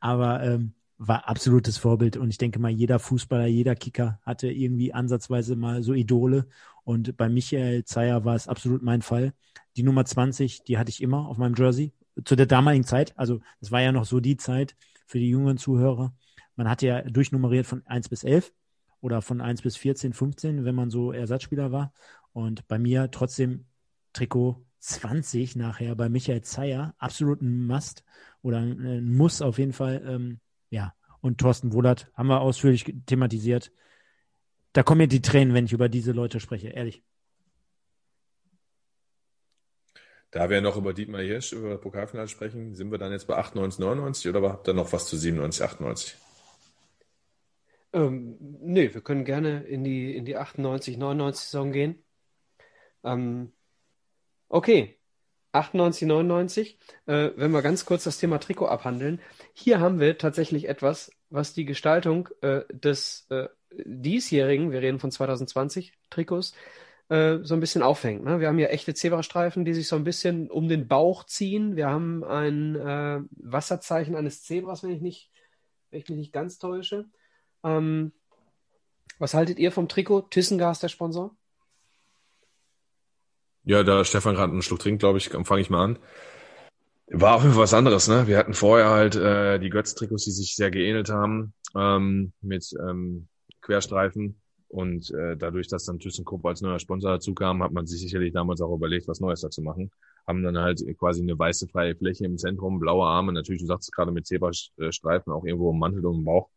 Aber 0.00 0.42
ähm, 0.42 0.74
war 0.98 1.28
absolutes 1.28 1.78
Vorbild. 1.78 2.16
Und 2.16 2.30
ich 2.30 2.38
denke 2.38 2.58
mal, 2.58 2.70
jeder 2.70 2.98
Fußballer, 2.98 3.46
jeder 3.46 3.74
Kicker 3.74 4.20
hatte 4.22 4.48
irgendwie 4.50 4.92
ansatzweise 4.92 5.56
mal 5.56 5.82
so 5.82 5.94
Idole. 5.94 6.46
Und 6.84 7.16
bei 7.16 7.28
Michael 7.28 7.84
Zeyer 7.84 8.24
war 8.24 8.34
es 8.34 8.48
absolut 8.48 8.82
mein 8.82 9.02
Fall. 9.02 9.32
Die 9.76 9.82
Nummer 9.82 10.04
20, 10.04 10.64
die 10.64 10.76
hatte 10.76 10.90
ich 10.90 11.02
immer 11.02 11.26
auf 11.28 11.38
meinem 11.38 11.54
Jersey. 11.54 11.92
Zu 12.24 12.36
der 12.36 12.46
damaligen 12.46 12.84
Zeit, 12.84 13.16
also 13.16 13.40
es 13.60 13.70
war 13.70 13.80
ja 13.80 13.92
noch 13.92 14.04
so 14.04 14.20
die 14.20 14.36
Zeit 14.36 14.76
für 15.06 15.18
die 15.18 15.30
jüngeren 15.30 15.56
Zuhörer. 15.56 16.12
Man 16.56 16.68
hatte 16.68 16.86
ja 16.86 17.02
durchnummeriert 17.02 17.66
von 17.66 17.86
1 17.86 18.08
bis 18.10 18.24
11 18.24 18.52
oder 19.00 19.22
von 19.22 19.40
1 19.40 19.62
bis 19.62 19.76
14, 19.76 20.12
15, 20.12 20.64
wenn 20.64 20.74
man 20.74 20.90
so 20.90 21.12
Ersatzspieler 21.12 21.72
war. 21.72 21.92
Und 22.32 22.66
bei 22.68 22.78
mir 22.78 23.10
trotzdem 23.10 23.66
Trikot 24.12 24.64
20 24.80 25.56
nachher 25.56 25.94
bei 25.94 26.08
Michael 26.08 26.42
Zeyer, 26.42 26.94
absolut 26.98 27.42
ein 27.42 27.66
Must 27.66 28.04
oder 28.42 28.58
ein, 28.58 28.80
ein 28.80 29.16
Muss 29.16 29.42
auf 29.42 29.58
jeden 29.58 29.72
Fall. 29.72 30.02
Ähm, 30.06 30.40
ja, 30.70 30.94
und 31.20 31.38
Thorsten 31.38 31.72
Wohlert 31.72 32.10
haben 32.14 32.28
wir 32.28 32.40
ausführlich 32.40 32.94
thematisiert. 33.06 33.72
Da 34.72 34.82
kommen 34.82 34.98
mir 34.98 35.08
die 35.08 35.22
Tränen, 35.22 35.54
wenn 35.54 35.66
ich 35.66 35.72
über 35.72 35.88
diese 35.88 36.12
Leute 36.12 36.40
spreche, 36.40 36.68
ehrlich. 36.68 37.02
Da 40.30 40.48
wir 40.48 40.60
noch 40.60 40.76
über 40.76 40.94
Dietmar 40.94 41.22
Hirsch, 41.22 41.52
über 41.52 41.76
Pokalfinale 41.76 42.28
sprechen, 42.28 42.76
sind 42.76 42.92
wir 42.92 42.98
dann 42.98 43.10
jetzt 43.10 43.26
bei 43.26 43.36
98, 43.36 43.80
99 43.80 44.28
oder 44.28 44.48
habt 44.48 44.68
ihr 44.68 44.74
noch 44.74 44.92
was 44.92 45.08
zu 45.08 45.16
97, 45.16 45.64
98? 45.64 46.16
Ähm, 47.92 48.36
nee, 48.40 48.92
wir 48.94 49.00
können 49.00 49.24
gerne 49.24 49.62
in 49.64 49.84
die, 49.84 50.16
in 50.16 50.24
die 50.24 50.36
98, 50.36 50.96
99 50.98 51.44
Saison 51.44 51.72
gehen. 51.72 52.04
Ähm, 53.04 53.52
okay. 54.48 54.96
98, 55.52 56.06
99. 56.06 56.78
Äh, 57.06 57.30
wenn 57.36 57.50
wir 57.50 57.62
ganz 57.62 57.84
kurz 57.84 58.04
das 58.04 58.18
Thema 58.18 58.38
Trikot 58.38 58.66
abhandeln. 58.66 59.20
Hier 59.52 59.80
haben 59.80 59.98
wir 59.98 60.18
tatsächlich 60.18 60.68
etwas, 60.68 61.10
was 61.28 61.54
die 61.54 61.64
Gestaltung 61.64 62.28
äh, 62.42 62.62
des 62.72 63.26
äh, 63.30 63.48
diesjährigen, 63.84 64.70
wir 64.70 64.80
reden 64.80 65.00
von 65.00 65.10
2020, 65.10 65.92
Trikots, 66.10 66.54
äh, 67.08 67.38
so 67.42 67.54
ein 67.54 67.60
bisschen 67.60 67.82
aufhängt. 67.82 68.24
Ne? 68.24 68.40
Wir 68.40 68.48
haben 68.48 68.58
hier 68.58 68.70
echte 68.70 68.94
Zebrastreifen, 68.94 69.64
die 69.64 69.74
sich 69.74 69.88
so 69.88 69.96
ein 69.96 70.04
bisschen 70.04 70.50
um 70.50 70.68
den 70.68 70.86
Bauch 70.88 71.24
ziehen. 71.24 71.76
Wir 71.76 71.88
haben 71.88 72.22
ein 72.24 72.76
äh, 72.76 73.20
Wasserzeichen 73.32 74.14
eines 74.14 74.44
Zebras, 74.44 74.82
wenn 74.82 74.92
ich 74.92 75.00
nicht, 75.00 75.30
wenn 75.90 76.00
ich 76.00 76.08
mich 76.08 76.18
nicht 76.18 76.32
ganz 76.32 76.58
täusche. 76.58 77.06
Ähm, 77.64 78.12
was 79.18 79.34
haltet 79.34 79.58
ihr 79.58 79.72
vom 79.72 79.88
Trikot? 79.88 80.22
Thyssengas, 80.30 80.80
der 80.80 80.88
Sponsor? 80.88 81.36
Ja, 83.64 83.82
da 83.82 84.04
Stefan 84.04 84.34
gerade 84.34 84.52
einen 84.52 84.62
Schluck 84.62 84.80
trinkt, 84.80 85.00
glaube 85.00 85.18
ich, 85.18 85.28
fange 85.28 85.60
ich 85.60 85.70
mal 85.70 85.84
an. 85.84 85.98
War 87.08 87.36
auf 87.36 87.42
jeden 87.42 87.54
Fall 87.54 87.64
was 87.64 87.74
anderes, 87.74 88.08
ne? 88.08 88.26
Wir 88.26 88.38
hatten 88.38 88.54
vorher 88.54 88.88
halt 88.88 89.16
äh, 89.16 89.58
die 89.58 89.68
Götz-Trikots, 89.68 90.24
die 90.24 90.30
sich 90.30 90.54
sehr 90.54 90.70
geähnelt 90.70 91.10
haben, 91.10 91.52
ähm, 91.76 92.32
mit 92.40 92.72
ähm, 92.80 93.28
Querstreifen. 93.60 94.40
Und 94.68 95.10
äh, 95.10 95.36
dadurch, 95.36 95.66
dass 95.66 95.84
dann 95.84 95.98
ThyssenKrupp 95.98 96.46
als 96.46 96.60
neuer 96.60 96.78
Sponsor 96.78 97.10
dazu 97.10 97.34
kam, 97.34 97.62
hat 97.62 97.72
man 97.72 97.86
sich 97.86 98.00
sicherlich 98.00 98.32
damals 98.32 98.60
auch 98.60 98.72
überlegt, 98.72 99.08
was 99.08 99.18
Neues 99.18 99.40
dazu 99.40 99.60
machen. 99.60 99.90
Haben 100.28 100.44
dann 100.44 100.56
halt 100.56 100.80
quasi 100.96 101.22
eine 101.22 101.36
weiße 101.36 101.66
freie 101.66 101.96
Fläche 101.96 102.24
im 102.24 102.38
Zentrum, 102.38 102.78
blaue 102.78 103.04
Arme, 103.04 103.32
natürlich, 103.32 103.60
du 103.60 103.66
sagst 103.66 103.88
es 103.88 103.92
gerade 103.92 104.12
mit 104.12 104.28
Zebrastreifen, 104.28 105.32
auch 105.32 105.44
irgendwo 105.44 105.72
im 105.72 105.78
Mantel 105.80 106.06
und 106.06 106.20
im 106.20 106.24
Bauch. 106.24 106.48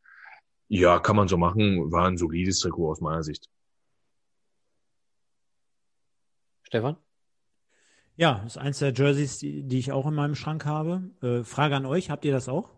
Ja, 0.67 0.99
kann 0.99 1.15
man 1.15 1.27
so 1.27 1.37
machen. 1.37 1.91
War 1.91 2.07
ein 2.07 2.17
solides 2.17 2.59
Trikot 2.59 2.91
aus 2.91 3.01
meiner 3.01 3.23
Sicht. 3.23 3.49
Stefan? 6.63 6.97
Ja, 8.15 8.43
ist 8.45 8.57
eins 8.57 8.79
der 8.79 8.93
Jerseys, 8.93 9.39
die, 9.39 9.63
die 9.63 9.79
ich 9.79 9.91
auch 9.91 10.07
in 10.07 10.13
meinem 10.13 10.35
Schrank 10.35 10.65
habe. 10.65 11.11
Äh, 11.21 11.43
Frage 11.43 11.75
an 11.75 11.85
euch, 11.85 12.09
habt 12.09 12.25
ihr 12.25 12.31
das 12.31 12.49
auch? 12.49 12.69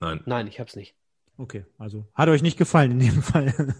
Nein. 0.00 0.22
Nein, 0.24 0.46
ich 0.46 0.60
hab's 0.60 0.76
nicht. 0.76 0.94
Okay, 1.36 1.64
also 1.78 2.06
hat 2.14 2.28
euch 2.28 2.42
nicht 2.42 2.58
gefallen 2.58 2.92
in 2.92 2.98
dem 2.98 3.22
Fall. 3.22 3.74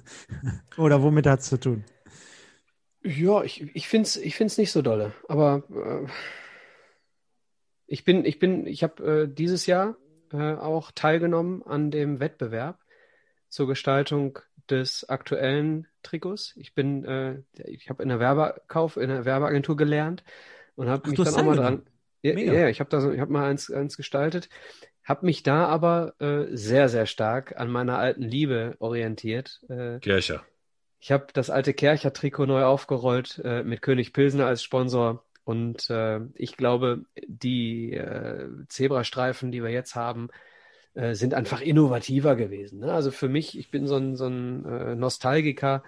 Oder 0.79 1.03
womit 1.03 1.27
hat's 1.27 1.49
zu 1.49 1.59
tun? 1.59 1.85
Ja, 3.03 3.43
ich, 3.43 3.75
ich 3.75 3.89
find's, 3.89 4.17
ich 4.17 4.35
find's 4.37 4.59
nicht 4.59 4.73
so 4.73 4.83
dolle. 4.83 5.12
Aber 5.29 5.62
äh, 5.70 6.11
ich 7.87 8.05
bin, 8.05 8.25
ich 8.25 8.39
bin, 8.39 8.67
ich 8.67 8.83
habe 8.83 9.23
äh, 9.23 9.29
dieses 9.29 9.67
Jahr 9.67 9.97
äh, 10.33 10.55
auch 10.55 10.91
teilgenommen 10.91 11.62
an 11.62 11.91
dem 11.91 12.20
Wettbewerb 12.20 12.79
zur 13.51 13.67
Gestaltung 13.67 14.39
des 14.70 15.09
aktuellen 15.09 15.87
Trikots. 16.03 16.55
Ich 16.57 16.75
bin, 16.75 17.05
äh, 17.05 17.43
ich 17.65 17.91
habe 17.91 18.03
in 18.03 18.09
der 18.09 18.20
Werbekauf, 18.20 18.97
in 18.97 19.09
der 19.09 19.25
Werbeagentur 19.25 19.77
gelernt 19.77 20.25
und 20.77 20.89
habe 20.89 21.09
mich 21.09 21.17
du 21.17 21.25
dann 21.25 21.35
auch 21.35 21.45
mal 21.45 21.57
dran. 21.57 21.83
Ja, 22.23 22.39
ja, 22.39 22.69
ich 22.69 22.81
habe 22.81 22.91
da 22.91 23.01
so, 23.01 23.12
ich 23.12 23.20
habe 23.20 23.33
mal 23.33 23.49
eins, 23.49 23.70
eins 23.70 23.97
gestaltet, 23.97 24.49
habe 25.05 25.27
mich 25.27 25.43
da 25.43 25.67
aber 25.67 26.15
äh, 26.20 26.55
sehr, 26.55 26.89
sehr 26.89 27.07
stark 27.07 27.59
an 27.59 27.70
meiner 27.70 27.99
alten 27.99 28.23
Liebe 28.23 28.77
orientiert. 28.79 29.61
Äh, 29.69 29.99
Kircher. 30.01 30.45
ich 31.01 31.12
habe 31.12 31.29
das 31.33 31.51
alte 31.51 31.75
Kercher-Trikot 31.75 32.47
neu 32.47 32.65
aufgerollt 32.65 33.41
äh, 33.43 33.62
mit 33.62 33.83
König 33.83 34.12
Pilsner 34.12 34.47
als 34.47 34.62
Sponsor. 34.62 35.25
Und 35.45 35.89
äh, 35.91 36.20
ich 36.35 36.57
glaube, 36.57 37.05
die 37.27 37.95
äh, 37.95 38.49
Zebrastreifen, 38.69 39.51
die 39.51 39.62
wir 39.62 39.70
jetzt 39.70 39.95
haben, 39.97 40.29
äh, 40.94 41.15
sind 41.15 41.35
einfach 41.35 41.60
innovativer 41.60 42.36
gewesen. 42.36 42.81
Ne? 42.81 42.93
Also 42.93 43.10
für 43.10 43.28
mich, 43.28 43.59
ich 43.59 43.70
bin 43.70 43.86
so 43.86 43.97
ein, 43.97 44.17
so 44.17 44.27
ein 44.27 44.65
äh, 44.65 44.94
Nostalgiker. 44.94 45.83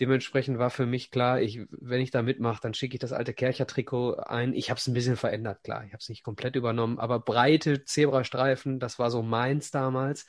Dementsprechend 0.00 0.58
war 0.58 0.70
für 0.70 0.86
mich 0.86 1.10
klar, 1.10 1.40
ich, 1.40 1.60
wenn 1.70 2.00
ich 2.00 2.12
da 2.12 2.22
mitmache, 2.22 2.60
dann 2.62 2.74
schicke 2.74 2.94
ich 2.94 3.00
das 3.00 3.12
alte 3.12 3.34
Kercher-Trikot 3.34 4.14
ein. 4.14 4.54
Ich 4.54 4.70
habe 4.70 4.78
es 4.78 4.86
ein 4.86 4.94
bisschen 4.94 5.16
verändert, 5.16 5.64
klar. 5.64 5.84
Ich 5.84 5.92
habe 5.92 6.00
es 6.00 6.08
nicht 6.08 6.22
komplett 6.22 6.54
übernommen, 6.54 6.98
aber 6.98 7.18
breite 7.18 7.84
Zebrastreifen, 7.84 8.78
das 8.78 8.98
war 8.98 9.10
so 9.10 9.22
meins 9.22 9.70
damals. 9.72 10.26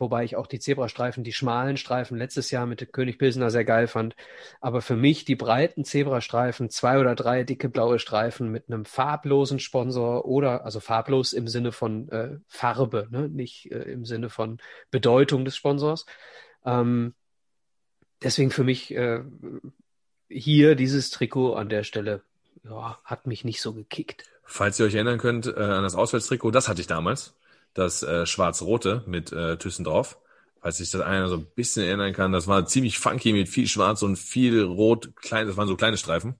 Wobei 0.00 0.24
ich 0.24 0.34
auch 0.34 0.46
die 0.46 0.58
Zebrastreifen, 0.58 1.24
die 1.24 1.32
schmalen 1.34 1.76
Streifen 1.76 2.16
letztes 2.16 2.50
Jahr 2.50 2.64
mit 2.64 2.90
König 2.90 3.18
Pilsener 3.18 3.50
sehr 3.50 3.66
geil 3.66 3.86
fand. 3.86 4.16
Aber 4.62 4.80
für 4.80 4.96
mich 4.96 5.26
die 5.26 5.36
breiten 5.36 5.84
Zebrastreifen, 5.84 6.70
zwei 6.70 6.98
oder 6.98 7.14
drei 7.14 7.44
dicke 7.44 7.68
blaue 7.68 7.98
Streifen 7.98 8.50
mit 8.50 8.68
einem 8.68 8.86
farblosen 8.86 9.58
Sponsor 9.58 10.24
oder, 10.24 10.64
also 10.64 10.80
farblos 10.80 11.34
im 11.34 11.48
Sinne 11.48 11.70
von 11.70 12.08
äh, 12.08 12.38
Farbe, 12.48 13.08
ne? 13.10 13.28
nicht 13.28 13.70
äh, 13.70 13.82
im 13.92 14.06
Sinne 14.06 14.30
von 14.30 14.56
Bedeutung 14.90 15.44
des 15.44 15.54
Sponsors. 15.54 16.06
Ähm, 16.64 17.12
deswegen 18.22 18.50
für 18.50 18.64
mich 18.64 18.94
äh, 18.94 19.20
hier 20.30 20.76
dieses 20.76 21.10
Trikot 21.10 21.52
an 21.56 21.68
der 21.68 21.84
Stelle 21.84 22.22
ja, 22.64 22.98
hat 23.04 23.26
mich 23.26 23.44
nicht 23.44 23.60
so 23.60 23.74
gekickt. 23.74 24.24
Falls 24.44 24.80
ihr 24.80 24.86
euch 24.86 24.94
erinnern 24.94 25.18
könnt 25.18 25.46
äh, 25.46 25.60
an 25.60 25.82
das 25.82 25.94
Auswärtstrikot, 25.94 26.52
das 26.52 26.68
hatte 26.68 26.80
ich 26.80 26.86
damals. 26.86 27.34
Das 27.74 28.02
äh, 28.02 28.26
schwarz-rote 28.26 29.04
mit 29.06 29.32
äh, 29.32 29.56
Thyssen 29.56 29.84
drauf. 29.84 30.18
Falls 30.60 30.76
sich 30.78 30.90
das 30.90 31.00
einer 31.00 31.28
so 31.28 31.36
ein 31.36 31.46
bisschen 31.54 31.86
erinnern 31.86 32.12
kann, 32.12 32.32
das 32.32 32.46
war 32.46 32.66
ziemlich 32.66 32.98
funky 32.98 33.32
mit 33.32 33.48
viel 33.48 33.66
schwarz 33.66 34.02
und 34.02 34.16
viel 34.16 34.62
rot. 34.62 35.14
Klein, 35.16 35.46
das 35.46 35.56
waren 35.56 35.68
so 35.68 35.76
kleine 35.76 35.96
Streifen. 35.96 36.34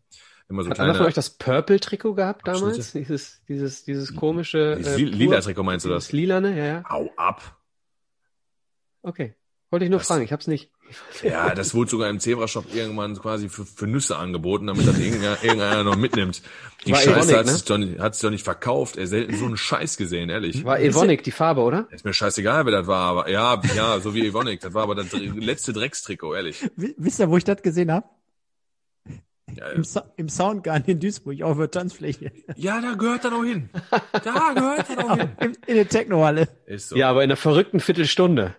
Immer 0.49 0.65
so 0.65 0.71
Hat 0.71 0.81
einer 0.81 0.95
von 0.97 1.07
euch 1.07 1.15
das 1.15 1.31
Purple-Trikot 1.31 2.15
gehabt 2.15 2.47
damals? 2.49 2.77
Abschnitte? 2.79 2.99
Dieses, 2.99 3.41
dieses, 3.49 3.85
dieses 3.85 4.15
komische. 4.17 4.75
Dieses 4.77 4.95
äh, 4.95 4.97
Li- 4.97 5.11
pur- 5.11 5.17
lila 5.17 5.41
Trikot 5.41 5.63
meinst 5.63 5.87
du 5.87 5.91
das? 5.91 6.11
Lilane, 6.13 6.59
ja, 6.59 6.65
ja. 6.65 6.83
Au 6.91 7.09
ab. 7.17 7.57
Okay. 9.03 9.35
Wollte 9.71 9.85
ich 9.85 9.91
nur 9.91 10.01
Das- 10.01 10.09
fragen, 10.09 10.23
ich 10.25 10.33
hab's 10.33 10.49
nicht. 10.49 10.71
Ja, 11.23 11.55
das 11.55 11.75
wurde 11.75 11.91
sogar 11.91 12.09
im 12.11 12.21
Zebra-Shop 12.21 12.67
irgendwann 12.75 13.19
quasi 13.19 13.49
für, 13.49 13.65
für 13.67 13.87
Nüsse 13.87 14.17
angeboten, 14.17 14.67
damit 14.67 14.87
das 14.87 14.99
irgendeiner, 14.99 15.43
irgendeiner 15.43 15.85
noch 15.85 15.97
mitnimmt. 15.97 16.43
Die 16.87 16.93
War 16.93 16.99
Scheiße 16.99 17.11
Evonik, 17.19 17.37
hat 17.37 17.47
ne? 17.47 17.53
sich 17.53 17.65
doch 17.65 17.79
nicht, 17.79 17.99
hat 17.99 18.15
sich 18.15 18.23
doch 18.23 18.31
nicht 18.31 18.45
verkauft. 18.45 18.97
Er 18.97 19.07
selten 19.07 19.37
so 19.37 19.45
einen 19.45 19.57
Scheiß 19.57 19.97
gesehen, 19.97 20.31
ehrlich. 20.31 20.65
War 20.65 20.81
Evonik 20.81 21.23
die 21.25 21.31
Farbe, 21.31 21.61
oder? 21.61 21.87
Ist 21.91 22.05
mir 22.05 22.15
scheißegal, 22.15 22.65
wer 22.65 22.73
das 22.73 22.87
war, 22.87 23.11
aber 23.11 23.29
ja, 23.31 23.61
ja, 23.77 24.01
so 24.01 24.15
wie 24.15 24.27
Evonik. 24.27 24.61
Das 24.61 24.73
war 24.75 24.83
aber 24.85 24.95
das 24.95 25.13
letzte 25.13 25.73
Dreckstrikot, 25.73 26.35
ehrlich. 26.35 26.63
W- 26.77 26.95
Wisst 26.97 27.21
ihr, 27.21 27.29
wo 27.31 27.37
ich 27.37 27.45
das 27.45 27.61
gesehen 27.63 27.93
habe? 27.93 28.07
Ja, 29.57 29.67
Im, 29.71 29.83
Sa 29.83 30.05
im 30.17 30.29
Soundgarn 30.29 30.85
in 30.87 31.01
Duisburg 31.01 31.43
auf 31.43 31.59
der 31.59 31.71
Tanzfläche. 31.71 32.31
ja, 32.55 32.81
da 32.81 32.93
gehört 32.95 33.25
er 33.25 33.31
doch 33.33 33.43
hin. 33.43 33.69
Da 34.13 34.53
gehört 34.55 34.89
er 34.91 34.97
doch 34.97 35.17
hin. 35.19 35.29
Im, 35.41 35.53
in 35.67 35.75
der 35.75 35.89
Technohalle. 35.89 36.49
Ist 36.67 36.91
so. 36.91 36.97
Ja, 36.97 37.11
aber 37.11 37.25
in 37.25 37.31
einer 37.31 37.37
verrückten 37.37 37.81
Viertelstunde. 37.81 38.55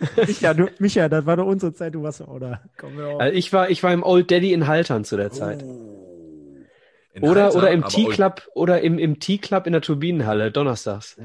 Micha, 0.16 0.54
du, 0.54 0.68
Micha, 0.78 1.08
das 1.08 1.26
war 1.26 1.36
doch 1.36 1.46
unsere 1.46 1.72
Zeit, 1.74 1.94
du 1.94 2.02
warst 2.02 2.20
oder? 2.20 2.62
Komm. 2.76 2.98
Also 2.98 3.36
ich 3.36 3.52
war, 3.52 3.70
ich 3.70 3.82
war 3.82 3.92
im 3.92 4.02
Old 4.02 4.30
Daddy 4.30 4.52
in 4.52 4.66
Haltern 4.66 5.04
zu 5.04 5.16
der 5.16 5.30
Zeit. 5.30 5.62
In 5.62 7.22
Oder, 7.22 7.44
Haltern, 7.44 7.58
oder 7.58 7.70
im 7.70 7.82
aber 7.84 7.92
T-Club, 7.92 8.42
oder 8.54 8.80
im, 8.80 8.98
im 8.98 9.20
T-Club 9.20 9.66
in 9.66 9.72
der 9.72 9.82
Turbinenhalle, 9.82 10.50
donnerstags. 10.50 11.16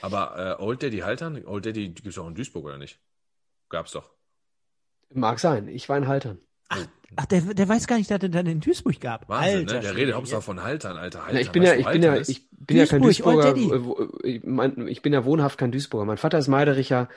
Aber 0.00 0.56
äh, 0.58 0.62
Old 0.62 0.82
Daddy 0.82 0.98
Haltern, 0.98 1.44
Old 1.44 1.64
Daddy 1.66 1.90
gibt's 1.90 2.18
auch 2.18 2.26
in 2.28 2.34
Duisburg, 2.34 2.64
oder 2.64 2.78
nicht? 2.78 2.98
Gab's 3.68 3.92
doch. 3.92 4.10
Mag 5.14 5.38
sein, 5.38 5.68
ich 5.68 5.88
war 5.88 5.96
in 5.98 6.08
Haltern. 6.08 6.38
Ach, 7.16 7.26
der, 7.26 7.42
der 7.42 7.68
weiß 7.68 7.86
gar 7.86 7.98
nicht, 7.98 8.10
dass 8.10 8.22
es 8.22 8.30
dann 8.30 8.46
in 8.46 8.60
Duisburg 8.60 8.98
gab. 8.98 9.28
Wahnsinn, 9.28 9.60
Alter, 9.60 9.74
ne? 9.74 9.80
Der 9.80 9.96
redet 9.96 10.14
Hauptsache 10.14 10.38
jetzt- 10.38 10.44
von 10.46 10.62
Haltern, 10.62 10.96
Alter. 10.96 11.26
Haltern. 11.26 11.34
Na, 11.34 11.40
ich 11.42 11.50
bin 11.50 11.62
ja, 11.62 11.74
ich 11.74 11.86
bin 11.86 12.02
ja, 12.02 12.16
ich 12.16 12.48
bin 12.66 12.76
ja 12.76 12.86
kein 12.86 13.02
Duisburg, 13.02 13.54
Duisburger, 13.54 14.12
ich, 14.24 14.42
mein, 14.44 14.86
ich 14.88 15.02
bin 15.02 15.12
ja 15.12 15.24
wohnhaft 15.24 15.58
kein 15.58 15.72
Duisburger. 15.72 16.04
Mein 16.06 16.18
Vater 16.18 16.38
ist 16.38 16.48
Meidericher, 16.48 17.08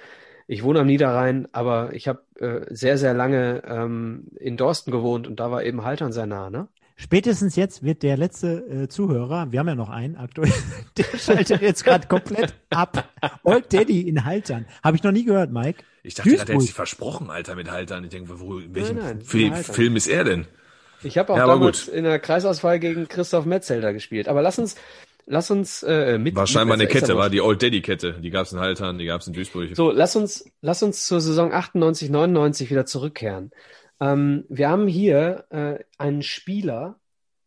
ich 0.48 0.64
wohne 0.64 0.82
am 0.82 0.88
Niederrhein, 0.88 1.48
aber 1.52 1.94
ich 1.94 2.08
habe 2.08 2.22
äh, 2.40 2.66
sehr, 2.74 2.98
sehr 2.98 3.14
lange 3.14 3.64
ähm, 3.68 4.28
in 4.40 4.58
Dorsten 4.58 4.92
gewohnt 4.92 5.28
und 5.28 5.40
da 5.40 5.52
war 5.52 5.64
eben 5.64 5.84
Haltern 5.84 6.12
sehr 6.12 6.26
nah, 6.26 6.50
ne? 6.50 6.68
Spätestens 6.98 7.58
jetzt 7.58 7.84
wird 7.84 8.04
der 8.04 8.16
letzte 8.16 8.84
äh, 8.84 8.88
Zuhörer, 8.88 9.52
wir 9.52 9.60
haben 9.60 9.68
ja 9.68 9.76
noch 9.76 9.90
einen 9.90 10.16
aktuell, 10.16 10.54
der 10.98 11.18
schaltet 11.18 11.62
jetzt 11.62 11.84
gerade 11.84 12.08
komplett 12.08 12.54
ab. 12.70 13.10
Old 13.44 13.74
Daddy 13.74 14.08
in 14.08 14.24
Haltern. 14.24 14.66
Habe 14.82 14.96
ich 14.96 15.04
noch 15.04 15.12
nie 15.12 15.26
gehört, 15.26 15.52
Mike. 15.52 15.84
Ich 16.04 16.14
dachte 16.14 16.30
gerade, 16.30 16.44
er 16.44 16.46
Duisburg. 16.46 16.56
hätte 16.56 16.62
sich 16.62 16.74
versprochen, 16.74 17.30
Alter, 17.30 17.56
mit 17.56 17.70
Haltern. 17.70 18.04
Ich 18.06 18.12
denke, 18.12 18.40
wo, 18.40 18.60
in 18.60 18.74
welchem 18.76 18.98
nein, 18.98 19.22
Film. 19.22 19.54
Film 19.56 19.96
ist 19.98 20.08
er 20.08 20.24
denn? 20.24 20.48
Ich 21.04 21.18
habe 21.18 21.34
auch 21.34 21.38
Ja, 21.38 21.48
damals 21.48 21.86
gut. 21.86 21.94
in 21.94 22.04
der 22.06 22.20
Kreisauswahl 22.20 22.80
gegen 22.80 23.08
Christoph 23.10 23.46
Metzelder 23.46 23.92
gespielt. 23.92 24.30
Aber 24.30 24.42
lass 24.42 24.58
uns, 24.58 24.76
lass 25.26 25.52
uns 25.52 25.84
äh, 25.84 26.18
mit. 26.18 26.36
War 26.36 26.48
scheinbar 26.48 26.76
eine 26.76 26.88
Kette, 26.88 27.18
war 27.18 27.30
die 27.30 27.42
Old 27.42 27.62
Daddy 27.62 27.82
Kette. 27.82 28.14
Die 28.22 28.30
gab's 28.30 28.52
in 28.52 28.60
Haltern, 28.60 28.98
die 28.98 29.06
gab's 29.06 29.28
in 29.28 29.34
Duisburg. 29.34 29.76
So, 29.76 29.92
lass 29.92 30.16
uns, 30.16 30.52
lass 30.62 30.84
uns 30.84 31.06
zur 31.06 31.22
Saison 31.22 31.52
98, 31.52 32.10
99 32.10 32.70
wieder 32.70 32.86
zurückkehren. 32.86 33.52
Ähm, 34.00 34.45
wir 34.50 34.70
haben 34.70 34.88
hier 34.88 35.45
äh, 35.50 35.84
einen 35.98 36.22
Spieler 36.22 37.00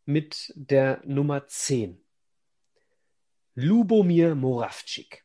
mit 0.05 0.52
der 0.57 1.00
Nummer 1.05 1.47
10. 1.47 2.00
Lubomir 3.55 4.34
Moravcik. 4.34 5.24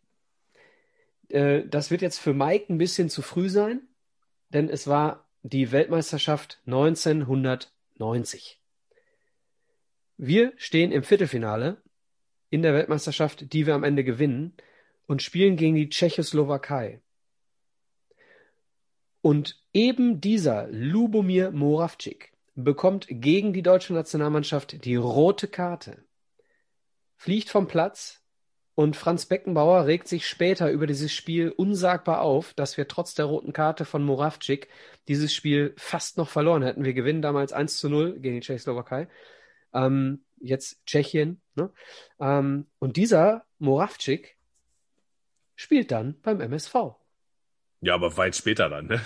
Äh, 1.30 1.64
das 1.68 1.92
wird 1.92 2.02
jetzt 2.02 2.20
für 2.20 2.34
Mike 2.34 2.72
ein 2.74 2.78
bisschen 2.78 3.10
zu 3.10 3.22
früh 3.22 3.50
sein, 3.50 3.88
denn 4.50 4.70
es 4.70 4.88
war 4.88 5.30
die 5.44 5.72
Weltmeisterschaft 5.72 6.62
1990. 6.66 8.60
Wir 10.18 10.54
stehen 10.58 10.92
im 10.92 11.04
Viertelfinale 11.04 11.83
in 12.54 12.62
der 12.62 12.76
Weltmeisterschaft, 12.76 13.52
die 13.52 13.66
wir 13.66 13.74
am 13.74 13.84
Ende 13.84 14.04
gewinnen 14.04 14.54
und 15.08 15.24
spielen 15.24 15.56
gegen 15.56 15.74
die 15.74 15.90
Tschechoslowakei. 15.90 17.02
Und 19.22 19.60
eben 19.74 20.22
dieser 20.22 20.68
Lubomir 20.68 21.50
Moravcik 21.50 22.32
bekommt 22.54 23.08
gegen 23.10 23.54
die 23.54 23.64
deutsche 23.64 23.96
Nationalmannschaft 23.96 24.86
die 24.86 24.96
rote 24.96 25.48
Karte, 25.48 26.04
fliegt 27.16 27.50
vom 27.50 27.68
Platz 27.68 28.22
und 28.76 28.96
Franz 28.96 29.26
Beckenbauer 29.26 29.88
regt 29.88 30.08
sich 30.08 30.28
später 30.28 30.70
über 30.70 30.86
dieses 30.86 31.12
Spiel 31.12 31.50
unsagbar 31.50 32.22
auf, 32.22 32.54
dass 32.54 32.78
wir 32.78 32.88
trotz 32.88 33.16
der 33.16 33.26
roten 33.26 33.54
Karte 33.54 33.84
von 33.84 34.04
Moravcik 34.04 34.68
dieses 35.08 35.34
Spiel 35.34 35.74
fast 35.76 36.20
noch 36.20 36.30
verloren 36.30 36.62
hätten. 36.62 36.86
Wir 36.86 36.94
gewinnen 36.94 37.24
damals 37.24 37.52
1 37.52 37.80
zu 37.80 37.90
0 37.90 38.20
gegen 38.20 38.36
die 38.36 38.42
Tschechoslowakei. 38.42 39.08
Ähm, 39.74 40.24
jetzt 40.44 40.86
Tschechien. 40.86 41.42
Ne? 41.56 41.72
Ähm, 42.20 42.68
und 42.80 42.98
dieser 42.98 43.46
Moravcik 43.60 44.38
spielt 45.56 45.92
dann 45.92 46.20
beim 46.22 46.42
MSV. 46.42 46.76
Ja, 47.82 47.96
aber 47.96 48.16
weit 48.18 48.36
später 48.36 48.70
dann, 48.70 48.88
ne? 48.88 49.02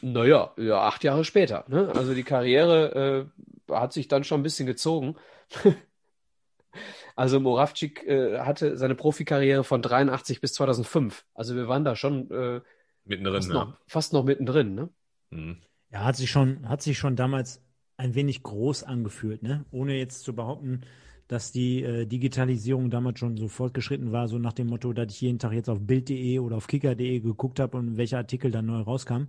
Naja, 0.00 0.52
ja, 0.56 0.80
acht 0.80 1.04
Jahre 1.04 1.24
später. 1.24 1.64
Ne? 1.68 1.90
Also 1.94 2.14
die 2.14 2.22
Karriere 2.22 3.30
äh, 3.68 3.72
hat 3.74 3.92
sich 3.92 4.08
dann 4.08 4.24
schon 4.24 4.40
ein 4.40 4.44
bisschen 4.44 4.66
gezogen. 4.66 5.16
Also 7.16 7.40
Moravcik 7.40 8.06
äh, 8.06 8.38
hatte 8.38 8.76
seine 8.76 8.94
Profikarriere 8.94 9.64
von 9.64 9.82
83 9.82 10.40
bis 10.40 10.52
2005. 10.52 11.24
Also 11.34 11.56
wir 11.56 11.66
waren 11.66 11.82
da 11.82 11.96
schon 11.96 12.30
äh, 12.30 12.60
Mittendrin, 13.04 13.42
fast, 13.42 13.48
ja. 13.48 13.54
noch, 13.54 13.76
fast 13.88 14.12
noch 14.12 14.24
mittendrin. 14.24 14.74
Ne? 14.76 14.88
Mhm. 15.30 15.56
Ja, 15.90 16.04
hat 16.04 16.14
sich 16.14 16.30
schon, 16.30 16.68
hat 16.68 16.80
sich 16.80 16.96
schon 16.96 17.16
damals 17.16 17.60
ein 17.98 18.14
wenig 18.14 18.42
groß 18.42 18.84
angefühlt, 18.84 19.42
ne? 19.42 19.64
Ohne 19.70 19.98
jetzt 19.98 20.22
zu 20.22 20.34
behaupten, 20.34 20.82
dass 21.26 21.52
die 21.52 21.82
äh, 21.82 22.06
Digitalisierung 22.06 22.90
damals 22.90 23.18
schon 23.18 23.36
so 23.36 23.48
fortgeschritten 23.48 24.12
war, 24.12 24.28
so 24.28 24.38
nach 24.38 24.54
dem 24.54 24.68
Motto, 24.68 24.92
dass 24.94 25.12
ich 25.12 25.20
jeden 25.20 25.38
Tag 25.38 25.52
jetzt 25.52 25.68
auf 25.68 25.80
Bild.de 25.80 26.38
oder 26.38 26.56
auf 26.56 26.68
Kicker.de 26.68 27.20
geguckt 27.20 27.60
habe 27.60 27.76
und 27.76 27.98
welcher 27.98 28.18
Artikel 28.18 28.50
dann 28.50 28.66
neu 28.66 28.80
rauskam. 28.80 29.24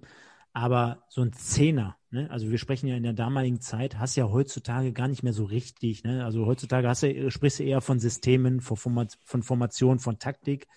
Aber 0.53 1.03
so 1.09 1.21
ein 1.21 1.33
Zehner, 1.33 1.97
ne? 2.09 2.29
also 2.31 2.49
wir 2.49 2.57
sprechen 2.57 2.87
ja 2.87 2.95
in 2.95 3.03
der 3.03 3.13
damaligen 3.13 3.59
Zeit, 3.59 3.99
hast 3.99 4.15
ja 4.15 4.29
heutzutage 4.29 4.93
gar 4.93 5.07
nicht 5.07 5.23
mehr 5.23 5.33
so 5.33 5.43
richtig. 5.43 6.03
Ne? 6.03 6.23
Also 6.23 6.45
heutzutage 6.45 6.87
hast 6.87 7.03
du, 7.03 7.29
sprichst 7.29 7.59
du 7.59 7.63
eher 7.63 7.81
von 7.81 7.99
Systemen, 7.99 8.61
von, 8.61 8.77
Format, 8.77 9.17
von 9.23 9.43
Formation, 9.43 9.99
von 9.99 10.19
Taktik. 10.19 10.67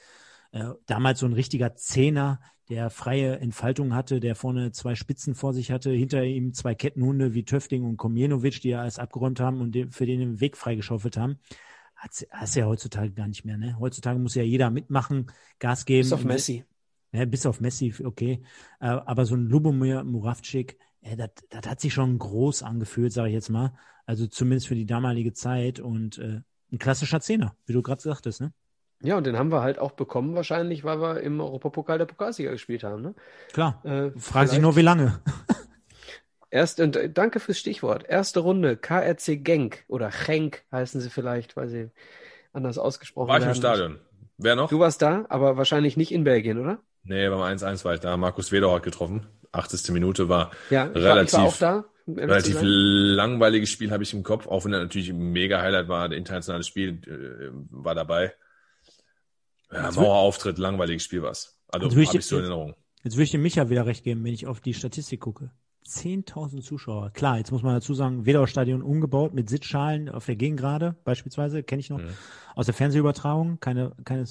Äh, 0.52 0.70
damals 0.86 1.20
so 1.20 1.26
ein 1.26 1.32
richtiger 1.32 1.74
Zehner, 1.74 2.40
der 2.68 2.90
freie 2.90 3.38
Entfaltung 3.38 3.94
hatte, 3.94 4.20
der 4.20 4.34
vorne 4.34 4.72
zwei 4.72 4.94
Spitzen 4.94 5.34
vor 5.34 5.52
sich 5.52 5.70
hatte, 5.70 5.90
hinter 5.90 6.22
ihm 6.24 6.54
zwei 6.54 6.74
Kettenhunde 6.74 7.34
wie 7.34 7.44
Töfting 7.44 7.84
und 7.84 7.96
Komjenovic, 7.96 8.60
die 8.60 8.70
ja 8.70 8.80
alles 8.80 8.98
abgeräumt 8.98 9.40
haben 9.40 9.60
und 9.60 9.74
den, 9.74 9.90
für 9.90 10.06
den 10.06 10.20
den 10.20 10.40
Weg 10.40 10.56
freigeschaufelt 10.56 11.16
haben. 11.16 11.38
Hat's, 11.96 12.26
hast 12.30 12.54
ja 12.54 12.66
heutzutage 12.66 13.12
gar 13.12 13.28
nicht 13.28 13.44
mehr. 13.44 13.56
Ne? 13.56 13.78
Heutzutage 13.78 14.18
muss 14.18 14.34
ja 14.34 14.42
jeder 14.42 14.70
mitmachen, 14.70 15.30
Gas 15.58 15.84
geben. 15.84 16.06
Bis 16.06 16.12
auf 16.12 16.24
Messi. 16.24 16.64
Ja, 17.12 17.24
bis 17.24 17.46
auf 17.46 17.60
Messi, 17.60 17.94
okay. 18.04 18.42
Äh, 18.80 18.86
aber 18.86 19.26
so 19.26 19.34
ein 19.34 19.46
Lubomir 19.46 20.04
Muravcik, 20.04 20.78
ja, 21.02 21.16
das 21.16 21.30
das 21.50 21.68
hat 21.68 21.80
sich 21.80 21.92
schon 21.92 22.18
groß 22.18 22.62
angefühlt, 22.62 23.12
sage 23.12 23.28
ich 23.28 23.34
jetzt 23.34 23.50
mal. 23.50 23.74
Also 24.06 24.26
zumindest 24.26 24.68
für 24.68 24.74
die 24.74 24.86
damalige 24.86 25.32
Zeit 25.32 25.80
und 25.80 26.18
äh, 26.18 26.40
ein 26.72 26.78
klassischer 26.78 27.20
Zehner, 27.20 27.54
wie 27.66 27.72
du 27.72 27.82
gerade 27.82 28.02
sagtest, 28.02 28.40
ne? 28.40 28.52
Ja, 29.02 29.16
und 29.16 29.26
den 29.26 29.36
haben 29.36 29.50
wir 29.50 29.62
halt 29.62 29.78
auch 29.78 29.92
bekommen, 29.92 30.34
wahrscheinlich, 30.36 30.84
weil 30.84 31.00
wir 31.00 31.20
im 31.20 31.40
Europapokal 31.40 31.98
der 31.98 32.04
Pokalsieger 32.06 32.52
gespielt 32.52 32.84
haben. 32.84 33.02
Ne? 33.02 33.14
Klar. 33.52 33.80
Äh, 33.84 34.10
Frag 34.10 34.12
sich 34.12 34.30
vielleicht- 34.50 34.62
nur, 34.62 34.76
wie 34.76 34.82
lange. 34.82 35.20
Erst, 36.50 36.80
und 36.80 36.96
äh, 36.96 37.08
danke 37.10 37.40
fürs 37.40 37.58
Stichwort. 37.58 38.04
Erste 38.06 38.40
Runde, 38.40 38.76
KRC 38.76 39.36
Genk 39.42 39.84
oder 39.88 40.10
Genk 40.10 40.62
heißen 40.70 41.00
sie 41.00 41.08
vielleicht, 41.10 41.56
weil 41.56 41.68
sie 41.68 41.90
anders 42.52 42.76
ausgesprochen 42.78 43.28
War 43.28 43.38
ich 43.38 43.42
im 43.42 43.48
werden. 43.48 43.56
Stadion. 43.56 43.98
Wer 44.38 44.56
noch? 44.56 44.68
Du 44.68 44.78
warst 44.78 45.00
da, 45.02 45.24
aber 45.30 45.56
wahrscheinlich 45.56 45.96
nicht 45.96 46.12
in 46.12 46.24
Belgien, 46.24 46.58
oder? 46.58 46.78
Nee, 47.04 47.28
beim 47.28 47.40
1-1 47.40 47.84
war 47.84 47.94
ich 47.94 48.00
da. 48.00 48.16
Markus 48.16 48.52
Weder 48.52 48.70
hat 48.72 48.82
getroffen. 48.82 49.26
80. 49.52 49.90
Minute 49.92 50.28
war 50.28 50.50
Ja, 50.70 50.88
war, 50.88 50.96
ich 50.96 51.02
relativ, 51.02 51.32
war 51.34 51.44
auch 51.46 51.56
da. 51.56 51.84
relativ 52.06 52.58
langweiliges 52.62 53.70
Spiel 53.70 53.90
habe 53.90 54.02
ich 54.02 54.12
im 54.14 54.22
Kopf, 54.22 54.46
auch 54.46 54.64
wenn 54.64 54.72
er 54.72 54.80
natürlich 54.80 55.08
ein 55.10 55.32
mega 55.32 55.60
Highlight 55.60 55.88
war. 55.88 56.08
Der 56.08 56.18
internationale 56.18 56.64
Spiel 56.64 57.00
äh, 57.06 57.50
war 57.70 57.94
dabei. 57.94 58.34
Ja, 59.72 59.90
Mauerauftritt, 59.90 60.58
langweiliges 60.58 61.04
Spiel 61.04 61.22
war's. 61.22 61.58
Also 61.68 61.90
habe 61.90 62.02
ich 62.02 62.26
so 62.26 62.36
in 62.36 62.42
Erinnerung. 62.42 62.74
Jetzt 63.02 63.14
würde 63.14 63.24
ich 63.24 63.30
dem 63.30 63.42
Micha 63.42 63.68
wieder 63.70 63.86
recht 63.86 64.04
geben, 64.04 64.22
wenn 64.24 64.34
ich 64.34 64.46
auf 64.46 64.60
die 64.60 64.74
Statistik 64.74 65.20
gucke. 65.20 65.50
10.000 65.86 66.62
Zuschauer. 66.62 67.10
Klar, 67.10 67.38
jetzt 67.38 67.50
muss 67.50 67.62
man 67.62 67.74
dazu 67.74 67.94
sagen, 67.94 68.24
Wedau-Stadion 68.24 68.82
umgebaut 68.82 69.34
mit 69.34 69.48
Sitzschalen 69.48 70.08
auf 70.08 70.26
der 70.26 70.36
Gegengrade 70.36 70.96
beispielsweise, 71.04 71.62
kenne 71.62 71.80
ich 71.80 71.90
noch. 71.90 71.98
Mhm. 71.98 72.10
Aus 72.54 72.66
der 72.66 72.74
Fernsehübertragung, 72.74 73.58
keine, 73.58 73.92
keine, 74.04 74.24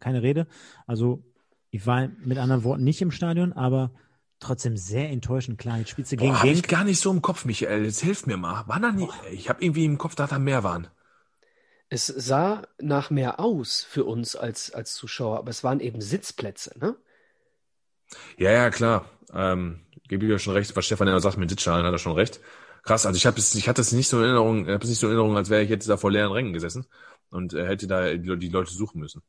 keine 0.00 0.22
Rede. 0.22 0.46
Also 0.86 1.22
ich 1.70 1.86
war 1.86 2.08
mit 2.24 2.38
anderen 2.38 2.64
Worten 2.64 2.84
nicht 2.84 3.00
im 3.00 3.10
Stadion, 3.10 3.52
aber 3.52 3.90
trotzdem 4.38 4.76
sehr 4.76 5.08
enttäuschend. 5.10 5.58
Klar, 5.58 5.78
jetzt 5.78 5.90
spielst 5.90 6.12
du 6.12 6.16
gegen 6.16 6.32
Boah, 6.32 6.40
habe 6.40 6.50
ich 6.50 6.62
gar 6.64 6.84
nicht 6.84 7.00
so 7.00 7.10
im 7.10 7.22
Kopf, 7.22 7.44
Michael. 7.44 7.84
Jetzt 7.84 8.00
hilf 8.00 8.26
mir 8.26 8.36
mal. 8.36 8.64
War 8.66 8.80
da 8.80 8.92
nie, 8.92 9.08
ich 9.32 9.48
habe 9.48 9.64
irgendwie 9.64 9.84
im 9.84 9.98
Kopf, 9.98 10.14
dass 10.14 10.30
da 10.30 10.38
mehr 10.38 10.62
waren. 10.62 10.88
Es 11.90 12.06
sah 12.06 12.66
nach 12.78 13.10
mehr 13.10 13.40
aus 13.40 13.82
für 13.84 14.04
uns 14.04 14.36
als, 14.36 14.70
als 14.72 14.94
Zuschauer, 14.94 15.36
aber 15.38 15.50
es 15.50 15.64
waren 15.64 15.80
eben 15.80 16.00
Sitzplätze, 16.00 16.78
ne? 16.78 16.96
Ja, 18.38 18.50
ja, 18.52 18.70
klar. 18.70 19.06
Ähm, 19.32 19.80
gebe 20.08 20.24
ich 20.24 20.30
ja 20.30 20.38
schon 20.38 20.54
recht, 20.54 20.74
was 20.76 20.86
Stefan 20.86 21.08
ja 21.08 21.20
sagt 21.20 21.36
mit 21.36 21.50
Sitzschalen, 21.50 21.84
hat 21.84 21.92
er 21.92 21.98
schon 21.98 22.12
recht. 22.14 22.40
Krass, 22.82 23.04
also 23.06 23.16
ich 23.16 23.26
habe 23.26 23.38
es, 23.38 23.54
ich 23.54 23.68
hatte 23.68 23.80
es 23.82 23.92
nicht 23.92 24.08
so 24.08 24.18
in 24.18 24.24
Erinnerung, 24.24 24.62
ich 24.66 24.72
habe 24.72 24.82
es 24.84 24.88
nicht 24.90 24.98
so 24.98 25.06
in 25.08 25.12
Erinnerung, 25.12 25.36
als 25.36 25.50
wäre 25.50 25.62
ich 25.62 25.68
jetzt 25.70 25.88
da 25.88 25.96
vor 25.96 26.10
leeren 26.10 26.32
Rängen 26.32 26.52
gesessen 26.52 26.86
und 27.30 27.52
äh, 27.54 27.66
hätte 27.66 27.86
da 27.86 28.14
die, 28.14 28.38
die 28.38 28.48
Leute 28.48 28.72
suchen 28.72 29.00
müssen. 29.00 29.22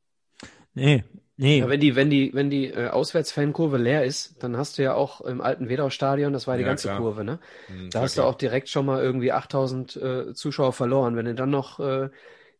Nee, 0.73 1.03
nee. 1.37 1.59
Ja, 1.59 1.67
wenn 1.67 1.79
die, 1.79 1.95
wenn 1.95 2.09
die, 2.09 2.33
wenn 2.33 2.49
die 2.49 2.67
äh, 2.67 2.87
Auswärtsfankurve 2.89 3.77
leer 3.77 4.05
ist, 4.05 4.41
dann 4.43 4.55
hast 4.57 4.77
du 4.77 4.83
ja 4.83 4.93
auch 4.93 5.21
im 5.21 5.41
alten 5.41 5.67
Wedau-Stadion, 5.69 6.31
das 6.33 6.47
war 6.47 6.57
die 6.57 6.63
Ja, 6.63 6.63
ganze 6.63 6.89
klar. 6.89 6.89
Kurve, 6.89 7.23
ne? 7.23 7.39
Hm, 7.67 7.91
Da 7.91 8.01
klar, 8.01 8.01
hast 8.01 8.17
du 8.17 8.23
auch 8.23 8.35
direkt 8.35 8.69
schon 8.69 8.85
mal 8.85 9.01
irgendwie 9.03 9.31
8000 9.31 9.95
äh, 9.95 10.33
Zuschauer 10.33 10.73
verloren. 10.73 11.15
Wenn 11.15 11.25
du 11.25 11.35
dann 11.35 11.49
noch 11.49 11.79
äh, 11.79 12.09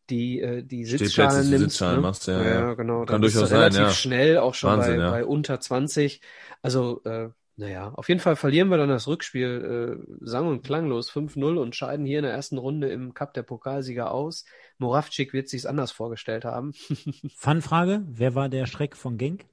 die, 0.09 0.41
äh, 0.41 0.63
die 0.63 0.85
Sitzschalen 0.85 1.49
nimmst, 1.49 1.71
Sitzschalen 1.71 1.95
ne? 1.97 2.01
machst, 2.01 2.27
ja, 2.27 2.41
ja, 2.41 2.53
ja. 2.53 2.73
genau. 2.73 2.99
Kann 2.99 3.07
dann 3.07 3.21
bist 3.21 3.35
du 3.35 3.39
durchaus 3.39 3.49
sein, 3.49 3.59
relativ 3.59 3.79
ja. 3.81 3.89
schnell, 3.91 4.37
auch 4.37 4.53
schon 4.53 4.71
Wahnsinn, 4.71 4.97
bei, 4.97 5.03
ja. 5.03 5.11
bei 5.11 5.25
unter 5.25 5.59
20. 5.59 6.21
Also, 6.61 7.01
äh, 7.05 7.29
naja, 7.55 7.91
auf 7.93 8.07
jeden 8.07 8.21
Fall 8.21 8.37
verlieren 8.37 8.69
wir 8.69 8.77
dann 8.77 8.87
das 8.87 9.07
Rückspiel 9.07 9.99
äh, 9.99 10.15
sang- 10.21 10.47
und 10.47 10.63
klanglos 10.63 11.11
5-0 11.11 11.57
und 11.57 11.75
scheiden 11.75 12.05
hier 12.05 12.19
in 12.19 12.23
der 12.23 12.31
ersten 12.31 12.57
Runde 12.57 12.89
im 12.89 13.13
Cup 13.13 13.33
der 13.33 13.43
Pokalsieger 13.43 14.11
aus. 14.11 14.45
Moravcik 14.77 15.33
wird 15.33 15.49
sich's 15.49 15.65
anders 15.65 15.91
vorgestellt 15.91 16.45
haben. 16.45 16.73
Fun-Frage, 17.35 18.03
wer 18.07 18.33
war 18.33 18.47
der 18.47 18.65
Schreck 18.65 18.95
von 18.95 19.17
Genk? 19.17 19.45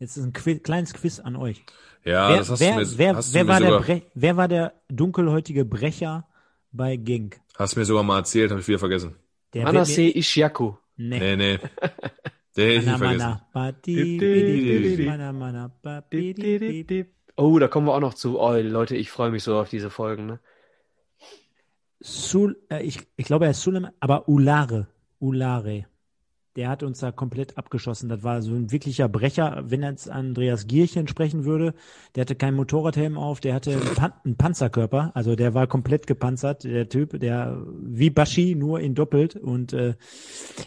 Jetzt 0.00 0.16
ist 0.16 0.24
ein 0.24 0.32
Quiz, 0.32 0.62
kleines 0.64 0.94
Quiz 0.94 1.20
an 1.20 1.36
euch. 1.36 1.62
Ja, 2.04 2.30
wer, 2.30 2.38
das 2.38 2.50
hast 2.50 2.60
wer, 2.60 2.72
du 2.72 2.80
mir, 2.80 2.98
wer, 2.98 3.16
hast 3.16 3.34
wer, 3.34 3.44
du 3.44 3.46
mir 3.46 3.52
war 3.52 3.60
der 3.60 3.78
Bre 3.78 4.02
wer 4.14 4.36
war 4.36 4.48
der 4.48 4.72
dunkelhäutige 4.88 5.64
Brecher 5.64 6.26
bei 6.72 6.96
Genk? 6.96 7.40
hast 7.56 7.76
mir 7.76 7.84
sogar 7.84 8.02
mal 8.02 8.18
erzählt, 8.18 8.50
habe 8.50 8.60
ich 8.60 8.68
wieder 8.68 8.78
vergessen. 8.78 9.16
Der 9.52 9.66
Anase 9.66 10.02
Ishiaku. 10.02 10.74
Nee. 10.96 11.18
Nee, 11.18 11.36
nee. 11.36 11.58
Den 12.56 12.82
hätte 12.82 12.90
ich 12.90 12.96
vergessen. 12.96 13.38
Oh, 17.36 17.58
da 17.58 17.68
kommen 17.68 17.86
wir 17.86 17.94
auch 17.94 18.00
noch 18.00 18.14
zu. 18.14 18.38
Oh, 18.38 18.54
Leute, 18.54 18.96
ich 18.96 19.10
freue 19.10 19.30
mich 19.30 19.42
so 19.44 19.58
auf 19.58 19.68
diese 19.68 19.88
Folgen. 19.88 20.26
Ne? 20.26 20.40
Sul, 22.00 22.60
äh, 22.70 22.82
ich, 22.82 23.00
ich 23.16 23.24
glaube, 23.24 23.44
er 23.44 23.52
ist 23.52 23.62
Suleiman, 23.62 23.92
aber 24.00 24.28
Ulare. 24.28 24.88
Ulare. 25.20 25.86
Der 26.60 26.68
hat 26.68 26.82
uns 26.82 26.98
da 26.98 27.10
komplett 27.10 27.56
abgeschossen. 27.56 28.10
Das 28.10 28.22
war 28.22 28.42
so 28.42 28.52
ein 28.52 28.70
wirklicher 28.70 29.08
Brecher. 29.08 29.62
Wenn 29.64 29.82
jetzt 29.82 30.10
Andreas 30.10 30.66
Gierchen 30.66 31.08
sprechen 31.08 31.46
würde, 31.46 31.72
der 32.14 32.20
hatte 32.20 32.34
keinen 32.34 32.54
Motorradhelm 32.54 33.16
auf, 33.16 33.40
der 33.40 33.54
hatte 33.54 33.70
einen, 33.72 33.94
Pan 33.94 34.12
einen 34.26 34.36
Panzerkörper. 34.36 35.10
Also 35.14 35.36
der 35.36 35.54
war 35.54 35.66
komplett 35.66 36.06
gepanzert, 36.06 36.64
der 36.64 36.86
Typ, 36.90 37.18
der 37.18 37.64
wie 37.80 38.10
Baschi, 38.10 38.54
nur 38.56 38.80
in 38.80 38.94
doppelt. 38.94 39.36
Und 39.36 39.72
äh, 39.72 39.94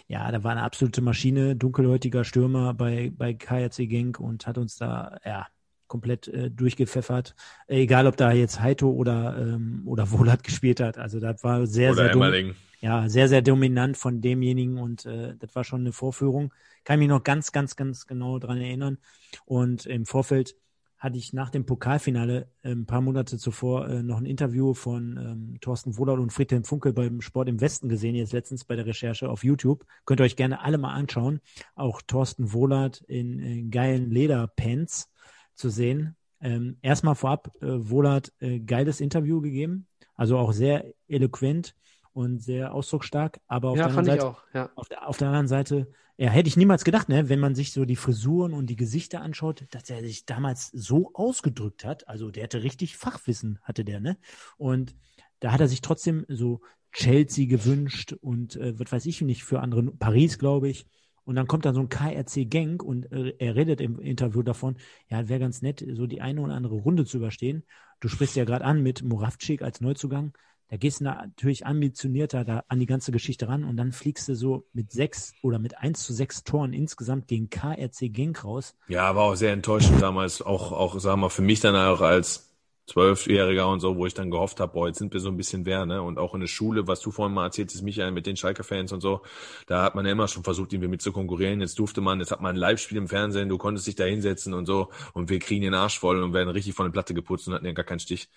ja, 0.07 0.31
da 0.31 0.43
war 0.43 0.53
eine 0.53 0.63
absolute 0.63 1.03
Maschine, 1.03 1.55
dunkelhäutiger 1.55 2.23
Stürmer 2.23 2.73
bei, 2.73 3.11
bei 3.15 3.35
KRC 3.35 3.87
Genk 3.87 4.19
und 4.19 4.47
hat 4.47 4.57
uns 4.57 4.77
da, 4.77 5.19
ja, 5.23 5.45
komplett 5.85 6.27
äh, 6.27 6.49
durchgepfeffert. 6.49 7.35
Äh, 7.67 7.83
Egal, 7.83 8.07
ob 8.07 8.17
da 8.17 8.31
jetzt 8.31 8.59
Heito 8.61 8.89
oder, 8.89 9.37
ähm, 9.37 9.83
oder 9.85 10.09
Wohlat 10.09 10.43
gespielt 10.43 10.79
hat. 10.79 10.97
Also 10.97 11.19
das 11.19 11.43
war 11.43 11.67
sehr, 11.67 11.91
Oder 11.91 12.05
sehr 12.05 12.13
dumm. 12.13 12.55
Ja, 12.83 13.07
sehr, 13.07 13.29
sehr 13.29 13.41
dominant 13.41 13.95
von 13.95 14.19
demjenigen 14.19 14.77
und 14.77 15.05
äh, 15.05 15.37
das 15.39 15.55
war 15.55 15.63
schon 15.63 15.79
eine 15.79 15.93
Vorführung. 15.93 16.53
Kann 16.83 16.99
mich 16.99 17.07
noch 17.07 17.23
ganz, 17.23 17.53
ganz, 17.53 17.77
ganz 17.77 18.07
genau 18.07 18.39
dran 18.39 18.57
erinnern. 18.57 18.97
Und 19.45 19.85
im 19.85 20.05
Vorfeld 20.05 20.57
hatte 20.97 21.17
ich 21.17 21.31
nach 21.31 21.49
dem 21.49 21.65
Pokalfinale 21.65 22.49
äh, 22.61 22.71
ein 22.71 22.85
paar 22.85 22.99
Monate 22.99 23.37
zuvor 23.37 23.87
äh, 23.87 24.03
noch 24.03 24.17
ein 24.17 24.25
Interview 24.25 24.73
von 24.73 25.15
ähm, 25.15 25.57
Thorsten 25.61 25.97
Wohlert 25.97 26.19
und 26.19 26.33
Friedhelm 26.33 26.65
Funkel 26.65 26.91
beim 26.91 27.21
Sport 27.21 27.47
im 27.47 27.61
Westen 27.61 27.87
gesehen, 27.87 28.15
jetzt 28.15 28.33
letztens 28.33 28.65
bei 28.65 28.75
der 28.75 28.85
Recherche 28.85 29.29
auf 29.29 29.45
YouTube. 29.45 29.85
Könnt 30.03 30.19
ihr 30.19 30.25
euch 30.25 30.35
gerne 30.35 30.59
alle 30.59 30.77
mal 30.77 30.93
anschauen. 30.93 31.39
Auch 31.75 32.01
Thorsten 32.01 32.51
Wohlert 32.51 32.99
in, 33.07 33.39
in 33.39 33.71
geilen 33.71 34.11
Lederpants 34.11 35.09
zu 35.55 35.69
sehen. 35.69 36.17
Ähm, 36.41 36.75
erstmal 36.81 37.15
vorab, 37.15 37.49
äh, 37.61 37.65
Wohlert 37.89 38.33
äh, 38.41 38.59
geiles 38.59 38.99
Interview 38.99 39.39
gegeben, 39.39 39.87
also 40.15 40.37
auch 40.37 40.51
sehr 40.51 40.93
eloquent 41.07 41.75
und 42.13 42.39
sehr 42.41 42.73
ausdrucksstark, 42.73 43.39
aber 43.47 43.69
auf 43.69 43.75
Ja, 43.77 43.83
der 43.83 43.93
fand 43.93 44.07
anderen 44.09 44.17
ich 44.17 44.21
Seite, 44.21 44.37
auch. 44.37 44.43
Ja. 44.53 44.69
auf 44.75 44.89
der, 44.89 45.07
auf 45.07 45.17
der 45.17 45.27
anderen 45.27 45.47
Seite, 45.47 45.91
ja, 46.17 46.29
hätte 46.29 46.47
ich 46.47 46.57
niemals 46.57 46.83
gedacht, 46.83 47.09
ne, 47.09 47.29
wenn 47.29 47.39
man 47.39 47.55
sich 47.55 47.71
so 47.73 47.85
die 47.85 47.95
Frisuren 47.95 48.53
und 48.53 48.67
die 48.67 48.75
Gesichter 48.75 49.21
anschaut, 49.21 49.65
dass 49.71 49.89
er 49.89 50.01
sich 50.01 50.25
damals 50.25 50.69
so 50.71 51.11
ausgedrückt 51.13 51.85
hat. 51.85 52.07
Also 52.07 52.31
der 52.31 52.43
hatte 52.43 52.63
richtig 52.63 52.97
Fachwissen, 52.97 53.59
hatte 53.63 53.83
der, 53.83 53.99
ne? 53.99 54.17
Und 54.57 54.95
da 55.39 55.51
hat 55.51 55.61
er 55.61 55.67
sich 55.67 55.81
trotzdem 55.81 56.25
so 56.29 56.61
Chelsea 56.91 57.47
gewünscht 57.47 58.13
und 58.21 58.55
äh, 58.55 58.77
was 58.79 58.91
weiß 58.91 59.05
ich 59.07 59.21
nicht 59.21 59.43
für 59.43 59.59
andere, 59.59 59.83
Paris, 59.91 60.37
glaube 60.37 60.69
ich. 60.69 60.85
Und 61.25 61.35
dann 61.35 61.47
kommt 61.47 61.65
dann 61.65 61.73
so 61.73 61.79
ein 61.81 61.89
KRC 61.89 62.45
Genk 62.45 62.83
und 62.83 63.11
äh, 63.11 63.33
er 63.39 63.55
redet 63.55 63.79
im 63.81 63.97
Interview 63.99 64.43
davon, 64.43 64.77
ja, 65.09 65.27
wäre 65.29 65.39
ganz 65.39 65.61
nett, 65.61 65.83
so 65.93 66.05
die 66.05 66.21
eine 66.21 66.41
oder 66.41 66.53
andere 66.53 66.75
Runde 66.75 67.05
zu 67.05 67.17
überstehen. 67.17 67.63
Du 67.99 68.09
sprichst 68.09 68.35
ja 68.35 68.43
gerade 68.45 68.65
an 68.65 68.81
mit 68.83 69.03
Moravcik 69.03 69.61
als 69.61 69.79
Neuzugang. 69.81 70.33
Da 70.73 70.77
gehst 70.77 71.01
du 71.01 71.03
natürlich 71.03 71.67
ambitionierter 71.67 72.43
da 72.43 72.63
an 72.67 72.79
die 72.79 72.87
ganze 72.87 73.11
Geschichte 73.11 73.47
ran 73.47 73.63
und 73.63 73.77
dann 73.77 73.91
fliegst 73.91 74.27
du 74.27 74.33
so 74.35 74.65
mit 74.73 74.91
sechs 74.91 75.35
oder 75.43 75.59
mit 75.59 75.77
eins 75.77 76.01
zu 76.01 76.13
sechs 76.13 76.43
Toren 76.43 76.73
insgesamt 76.73 77.27
gegen 77.27 77.51
KRC 77.51 78.09
Genk 78.09 78.43
raus. 78.43 78.75
Ja, 78.87 79.15
war 79.15 79.23
auch 79.23 79.35
sehr 79.35 79.53
enttäuschend 79.53 80.01
damals, 80.01 80.41
auch, 80.41 80.71
auch, 80.73 80.99
sagen 80.99 81.13
wir 81.19 81.27
mal, 81.27 81.29
für 81.29 81.41
mich 81.41 81.61
dann 81.61 81.75
auch 81.75 82.01
als 82.01 82.49
Zwölfjähriger 82.87 83.69
und 83.69 83.79
so, 83.79 83.95
wo 83.95 84.05
ich 84.05 84.13
dann 84.13 84.29
gehofft 84.29 84.59
habe, 84.59 84.73
boah, 84.73 84.87
jetzt 84.87 84.97
sind 84.99 85.13
wir 85.13 85.21
so 85.21 85.29
ein 85.29 85.37
bisschen 85.37 85.65
wer, 85.65 85.85
ne? 85.85 86.01
Und 86.01 86.19
auch 86.19 86.33
in 86.33 86.41
der 86.41 86.47
Schule, 86.47 86.85
was 86.85 86.99
du 86.99 87.09
vorhin 87.11 87.33
mal 87.33 87.45
erzählt 87.45 87.71
hast, 87.73 87.81
Michael, 87.81 88.11
mit 88.11 88.25
den 88.27 88.35
Schalke-Fans 88.35 88.91
und 88.91 88.99
so, 88.99 89.21
da 89.67 89.81
hat 89.83 89.95
man 89.95 90.05
ja 90.05 90.11
immer 90.11 90.27
schon 90.27 90.43
versucht, 90.43 90.73
irgendwie 90.73 90.89
mit 90.89 91.01
zu 91.01 91.13
konkurrieren. 91.13 91.61
Jetzt 91.61 91.79
durfte 91.79 92.01
man, 92.01 92.19
jetzt 92.19 92.31
hat 92.31 92.41
man 92.41 92.55
ein 92.55 92.59
Live-Spiel 92.59 92.97
im 92.97 93.07
Fernsehen, 93.07 93.47
du 93.47 93.57
konntest 93.57 93.87
dich 93.87 93.95
da 93.95 94.03
hinsetzen 94.03 94.53
und 94.53 94.65
so 94.65 94.89
und 95.13 95.29
wir 95.29 95.39
kriegen 95.39 95.61
den 95.63 95.73
Arsch 95.73 95.97
voll 95.97 96.21
und 96.21 96.33
werden 96.33 96.49
richtig 96.49 96.73
von 96.75 96.85
der 96.87 96.91
Platte 96.91 97.13
geputzt 97.13 97.47
und 97.47 97.53
hatten 97.53 97.65
ja 97.65 97.71
gar 97.71 97.85
keinen 97.85 97.99
Stich. 97.99 98.27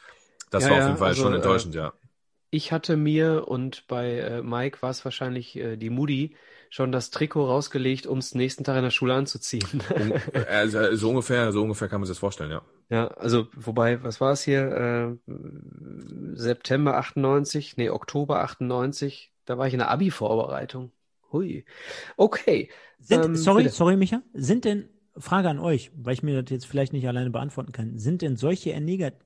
Das 0.50 0.68
Ja, 0.68 0.70
war 0.70 0.76
auf 0.76 0.86
ja, 0.86 0.86
jeden 0.86 0.98
Fall 0.98 1.16
also, 1.16 1.16
schon 1.16 1.32
äh, 1.32 1.34
enttäuschend, 1.34 1.74
ja. 1.74 1.92
Ich 2.56 2.72
hatte 2.72 2.96
mir 2.96 3.48
und 3.48 3.86
bei 3.86 4.12
äh, 4.18 4.42
Mike 4.42 4.80
war 4.80 4.88
es 4.88 5.04
wahrscheinlich 5.04 5.56
äh, 5.56 5.76
die 5.76 5.90
Moody 5.90 6.34
schon 6.70 6.90
das 6.90 7.10
Trikot 7.10 7.44
rausgelegt, 7.44 8.06
um 8.06 8.16
es 8.16 8.34
nächsten 8.34 8.64
Tag 8.64 8.78
in 8.78 8.82
der 8.82 8.90
Schule 8.90 9.12
anzuziehen. 9.12 9.82
also, 10.48 10.96
so 10.96 11.10
ungefähr, 11.10 11.52
so 11.52 11.62
ungefähr 11.62 11.88
kann 11.88 12.00
man 12.00 12.06
sich 12.06 12.14
das 12.14 12.18
vorstellen, 12.18 12.50
ja. 12.50 12.62
Ja, 12.88 13.08
also 13.08 13.48
wobei, 13.54 14.02
was 14.02 14.22
war 14.22 14.32
es 14.32 14.42
hier? 14.42 15.18
Äh, 15.28 15.32
September 16.32 16.96
98, 16.96 17.76
nee, 17.76 17.90
Oktober 17.90 18.40
98, 18.40 19.34
da 19.44 19.58
war 19.58 19.66
ich 19.66 19.74
in 19.74 19.80
der 19.80 19.90
Abi-Vorbereitung. 19.90 20.92
Hui. 21.32 21.66
Okay. 22.16 22.70
Sind, 22.98 23.22
ähm, 23.22 23.36
sorry, 23.36 23.64
bitte. 23.64 23.74
sorry, 23.74 23.98
Micha. 23.98 24.22
Sind 24.32 24.64
denn, 24.64 24.88
Frage 25.18 25.48
an 25.48 25.58
euch, 25.58 25.90
weil 25.96 26.14
ich 26.14 26.22
mir 26.22 26.42
das 26.42 26.50
jetzt 26.50 26.66
vielleicht 26.66 26.92
nicht 26.92 27.08
alleine 27.08 27.30
beantworten 27.30 27.72
kann, 27.72 27.98
sind 27.98 28.22
denn 28.22 28.36
solche, 28.36 28.74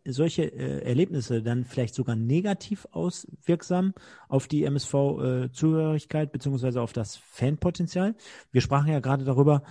solche 0.07 0.43
äh, 0.45 0.83
Erlebnisse 0.85 1.43
dann 1.43 1.65
vielleicht 1.65 1.95
sogar 1.95 2.17
negativ 2.17 2.87
auswirksam 2.93 3.95
auf 4.29 4.47
die 4.47 4.65
MSV-Zugehörigkeit 4.65 6.33
beziehungsweise 6.33 6.81
auf 6.81 6.93
das 6.93 7.17
Fanpotenzial? 7.17 8.15
Wir 8.53 8.61
sprachen 8.61 8.93
ja 8.93 9.01
gerade 9.01 9.25
darüber, 9.25 9.63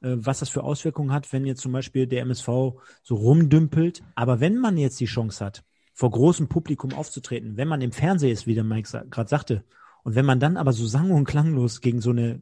äh, 0.00 0.16
was 0.16 0.40
das 0.40 0.48
für 0.48 0.64
Auswirkungen 0.64 1.12
hat, 1.12 1.32
wenn 1.32 1.44
jetzt 1.44 1.60
zum 1.60 1.72
Beispiel 1.72 2.06
der 2.06 2.22
MSV 2.22 2.48
so 3.02 3.14
rumdümpelt. 3.14 4.02
Aber 4.14 4.40
wenn 4.40 4.58
man 4.58 4.76
jetzt 4.78 5.00
die 5.00 5.06
Chance 5.06 5.44
hat, 5.44 5.64
vor 5.92 6.10
großem 6.10 6.48
Publikum 6.48 6.92
aufzutreten, 6.92 7.56
wenn 7.56 7.68
man 7.68 7.80
im 7.80 7.92
Fernsehen 7.92 8.32
ist, 8.32 8.46
wie 8.46 8.54
der 8.54 8.64
Mike 8.64 8.88
sa 8.88 9.04
gerade 9.10 9.28
sagte, 9.28 9.64
und 10.04 10.14
wenn 10.14 10.26
man 10.26 10.38
dann 10.38 10.56
aber 10.56 10.72
so 10.72 10.86
sang- 10.86 11.10
und 11.10 11.24
klanglos 11.24 11.80
gegen 11.80 12.00
so 12.00 12.10
eine 12.10 12.40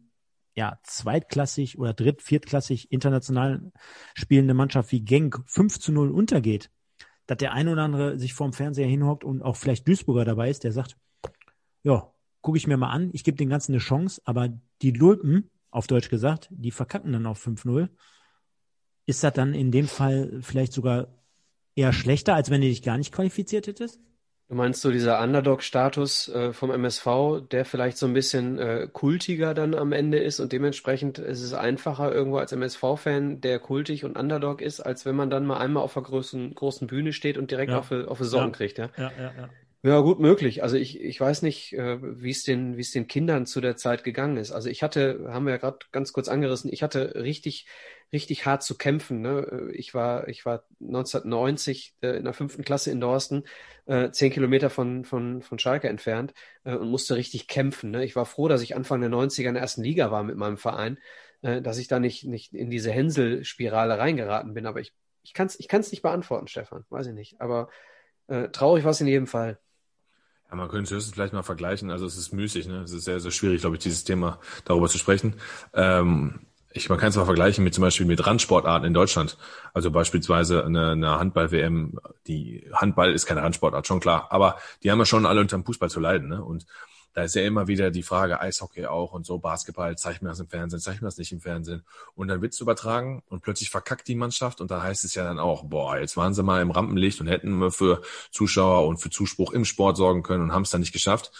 ja, 0.54 0.78
zweitklassig 0.84 1.78
oder 1.78 1.92
dritt-, 1.92 2.22
viertklassig 2.22 2.90
international 2.92 3.72
spielende 4.14 4.54
Mannschaft 4.54 4.92
wie 4.92 5.00
Genk 5.00 5.42
5 5.46 5.80
zu 5.80 5.92
0 5.92 6.10
untergeht, 6.10 6.70
dass 7.26 7.38
der 7.38 7.52
ein 7.52 7.68
oder 7.68 7.82
andere 7.82 8.18
sich 8.18 8.34
vorm 8.34 8.52
Fernseher 8.52 8.86
hinhockt 8.86 9.24
und 9.24 9.42
auch 9.42 9.56
vielleicht 9.56 9.88
Duisburger 9.88 10.24
dabei 10.24 10.50
ist, 10.50 10.64
der 10.64 10.72
sagt, 10.72 10.96
ja, 11.82 12.12
gucke 12.40 12.58
ich 12.58 12.66
mir 12.66 12.76
mal 12.76 12.90
an, 12.90 13.10
ich 13.12 13.24
gebe 13.24 13.36
den 13.36 13.48
Ganzen 13.48 13.72
eine 13.72 13.80
Chance, 13.80 14.20
aber 14.24 14.48
die 14.82 14.92
Lulpen, 14.92 15.50
auf 15.70 15.88
Deutsch 15.88 16.08
gesagt, 16.08 16.48
die 16.50 16.70
verkacken 16.70 17.12
dann 17.12 17.26
auf 17.26 17.44
5-0. 17.44 17.88
Ist 19.06 19.24
das 19.24 19.32
dann 19.32 19.54
in 19.54 19.72
dem 19.72 19.88
Fall 19.88 20.38
vielleicht 20.40 20.72
sogar 20.72 21.08
eher 21.74 21.92
schlechter, 21.92 22.34
als 22.36 22.48
wenn 22.48 22.60
du 22.60 22.68
dich 22.68 22.82
gar 22.82 22.96
nicht 22.96 23.12
qualifiziert 23.12 23.66
hättest? 23.66 24.00
Du 24.54 24.58
meinst 24.58 24.82
so 24.82 24.92
dieser 24.92 25.20
Underdog-Status 25.20 26.28
äh, 26.28 26.52
vom 26.52 26.70
MSV, 26.70 27.40
der 27.50 27.64
vielleicht 27.64 27.98
so 27.98 28.06
ein 28.06 28.12
bisschen 28.12 28.56
äh, 28.60 28.86
kultiger 28.92 29.52
dann 29.52 29.74
am 29.74 29.90
Ende 29.90 30.18
ist 30.18 30.38
und 30.38 30.52
dementsprechend 30.52 31.18
ist 31.18 31.42
es 31.42 31.54
einfacher 31.54 32.14
irgendwo 32.14 32.38
als 32.38 32.52
MSV-Fan, 32.52 33.40
der 33.40 33.58
kultig 33.58 34.04
und 34.04 34.16
Underdog 34.16 34.60
ist, 34.60 34.78
als 34.78 35.04
wenn 35.06 35.16
man 35.16 35.28
dann 35.28 35.44
mal 35.44 35.58
einmal 35.58 35.82
auf 35.82 35.94
der 35.94 36.04
großen, 36.04 36.54
großen 36.54 36.86
Bühne 36.86 37.12
steht 37.12 37.36
und 37.36 37.50
direkt 37.50 37.72
Ja. 37.72 37.80
auf, 37.80 37.90
auf 37.90 38.18
die 38.18 38.24
Socken 38.26 38.50
Ja. 38.50 38.52
kriegt, 38.52 38.78
ja? 38.78 38.90
Ja, 38.96 39.10
ja, 39.18 39.32
ja. 39.36 39.48
Ja, 39.86 40.00
gut 40.00 40.18
möglich. 40.18 40.62
Also 40.62 40.78
ich, 40.78 40.98
ich 40.98 41.20
weiß 41.20 41.42
nicht, 41.42 41.74
äh, 41.74 41.98
wie 42.00 42.30
es 42.30 42.42
den, 42.42 42.78
wie 42.78 42.80
es 42.80 42.90
den 42.92 43.06
Kindern 43.06 43.44
zu 43.44 43.60
der 43.60 43.76
Zeit 43.76 44.02
gegangen 44.02 44.38
ist. 44.38 44.50
Also 44.50 44.70
ich 44.70 44.82
hatte, 44.82 45.26
haben 45.28 45.44
wir 45.44 45.50
ja 45.52 45.58
gerade 45.58 45.78
ganz 45.92 46.14
kurz 46.14 46.28
angerissen, 46.28 46.72
ich 46.72 46.82
hatte 46.82 47.16
richtig, 47.16 47.66
richtig 48.10 48.46
hart 48.46 48.62
zu 48.62 48.78
kämpfen. 48.78 49.20
Ne? 49.20 49.70
Ich 49.74 49.92
war, 49.92 50.26
ich 50.28 50.46
war 50.46 50.64
1990 50.80 51.96
äh, 52.00 52.16
in 52.16 52.24
der 52.24 52.32
fünften 52.32 52.64
Klasse 52.64 52.90
in 52.92 53.00
Dorsten, 53.00 53.44
äh, 53.84 54.10
zehn 54.10 54.32
Kilometer 54.32 54.70
von, 54.70 55.04
von, 55.04 55.42
von 55.42 55.58
Schalke 55.58 55.88
entfernt 55.90 56.32
äh, 56.64 56.74
und 56.74 56.88
musste 56.88 57.16
richtig 57.16 57.46
kämpfen. 57.46 57.90
Ne? 57.90 58.06
Ich 58.06 58.16
war 58.16 58.24
froh, 58.24 58.48
dass 58.48 58.62
ich 58.62 58.74
Anfang 58.74 59.02
der 59.02 59.10
90er 59.10 59.48
in 59.48 59.54
der 59.54 59.62
ersten 59.62 59.82
Liga 59.82 60.10
war 60.10 60.22
mit 60.22 60.36
meinem 60.38 60.56
Verein, 60.56 60.98
äh, 61.42 61.60
dass 61.60 61.76
ich 61.76 61.88
da 61.88 62.00
nicht, 62.00 62.24
nicht 62.24 62.54
in 62.54 62.70
diese 62.70 62.90
Hänselspirale 62.90 63.98
reingeraten 63.98 64.54
bin. 64.54 64.64
Aber 64.64 64.80
ich, 64.80 64.94
ich 65.22 65.34
kann 65.34 65.46
es 65.48 65.60
ich 65.60 65.68
kann's 65.68 65.90
nicht 65.90 66.00
beantworten, 66.00 66.46
Stefan. 66.48 66.86
Weiß 66.88 67.06
ich 67.06 67.14
nicht. 67.14 67.38
Aber 67.38 67.68
äh, 68.28 68.48
traurig 68.48 68.84
war 68.84 68.92
es 68.92 69.00
in 69.02 69.08
jedem 69.08 69.26
Fall. 69.26 69.58
Man 70.54 70.68
könnte 70.68 70.96
es 70.96 71.10
vielleicht 71.10 71.32
mal 71.32 71.42
vergleichen. 71.42 71.90
Also 71.90 72.06
es 72.06 72.16
ist 72.16 72.32
müßig, 72.32 72.66
ne? 72.68 72.82
Es 72.82 72.92
ist 72.92 73.04
sehr, 73.04 73.20
sehr 73.20 73.30
schwierig, 73.30 73.60
glaube 73.60 73.76
ich, 73.76 73.82
dieses 73.82 74.04
Thema 74.04 74.38
darüber 74.64 74.88
zu 74.88 74.98
sprechen. 74.98 75.34
Ähm, 75.72 76.40
ich, 76.72 76.88
man 76.88 76.98
kann 76.98 77.10
es 77.10 77.16
mal 77.16 77.24
vergleichen 77.24 77.62
mit 77.62 77.72
zum 77.72 77.82
Beispiel 77.82 78.04
mit 78.04 78.26
Randsportarten 78.26 78.86
in 78.86 78.94
Deutschland. 78.94 79.38
Also 79.72 79.90
beispielsweise 79.92 80.64
eine, 80.64 80.90
eine 80.90 81.18
Handball-WM. 81.20 81.98
Die 82.26 82.68
Handball 82.72 83.12
ist 83.12 83.26
keine 83.26 83.42
Randsportart, 83.42 83.86
schon 83.86 84.00
klar. 84.00 84.26
Aber 84.30 84.56
die 84.82 84.90
haben 84.90 84.98
ja 84.98 85.06
schon 85.06 85.24
alle 85.24 85.40
unter 85.40 85.56
dem 85.56 85.64
Fußball 85.64 85.88
zu 85.88 86.00
leiden, 86.00 86.28
ne? 86.28 86.42
Und 86.42 86.66
da 87.14 87.22
ist 87.22 87.36
ja 87.36 87.42
immer 87.42 87.68
wieder 87.68 87.92
die 87.92 88.02
Frage, 88.02 88.40
Eishockey 88.40 88.86
auch 88.86 89.12
und 89.12 89.24
so, 89.24 89.38
Basketball, 89.38 89.96
zeigt 89.96 90.20
mir 90.20 90.30
das 90.30 90.40
im 90.40 90.48
Fernsehen, 90.48 90.80
zeigt 90.80 91.00
mir 91.00 91.06
das 91.06 91.16
nicht 91.16 91.30
im 91.30 91.40
Fernsehen. 91.40 91.84
Und 92.16 92.26
dann 92.28 92.42
wird's 92.42 92.60
übertragen 92.60 93.22
und 93.28 93.40
plötzlich 93.40 93.70
verkackt 93.70 94.08
die 94.08 94.16
Mannschaft 94.16 94.60
und 94.60 94.70
da 94.72 94.82
heißt 94.82 95.04
es 95.04 95.14
ja 95.14 95.22
dann 95.22 95.38
auch, 95.38 95.62
boah, 95.64 95.96
jetzt 95.96 96.16
waren 96.16 96.34
sie 96.34 96.42
mal 96.42 96.60
im 96.60 96.72
Rampenlicht 96.72 97.20
und 97.20 97.28
hätten 97.28 97.56
wir 97.58 97.70
für 97.70 98.02
Zuschauer 98.32 98.86
und 98.88 98.98
für 98.98 99.10
Zuspruch 99.10 99.52
im 99.52 99.64
Sport 99.64 99.96
sorgen 99.96 100.24
können 100.24 100.42
und 100.42 100.52
haben 100.52 100.62
es 100.62 100.70
dann 100.70 100.80
nicht 100.80 100.92
geschafft. 100.92 101.30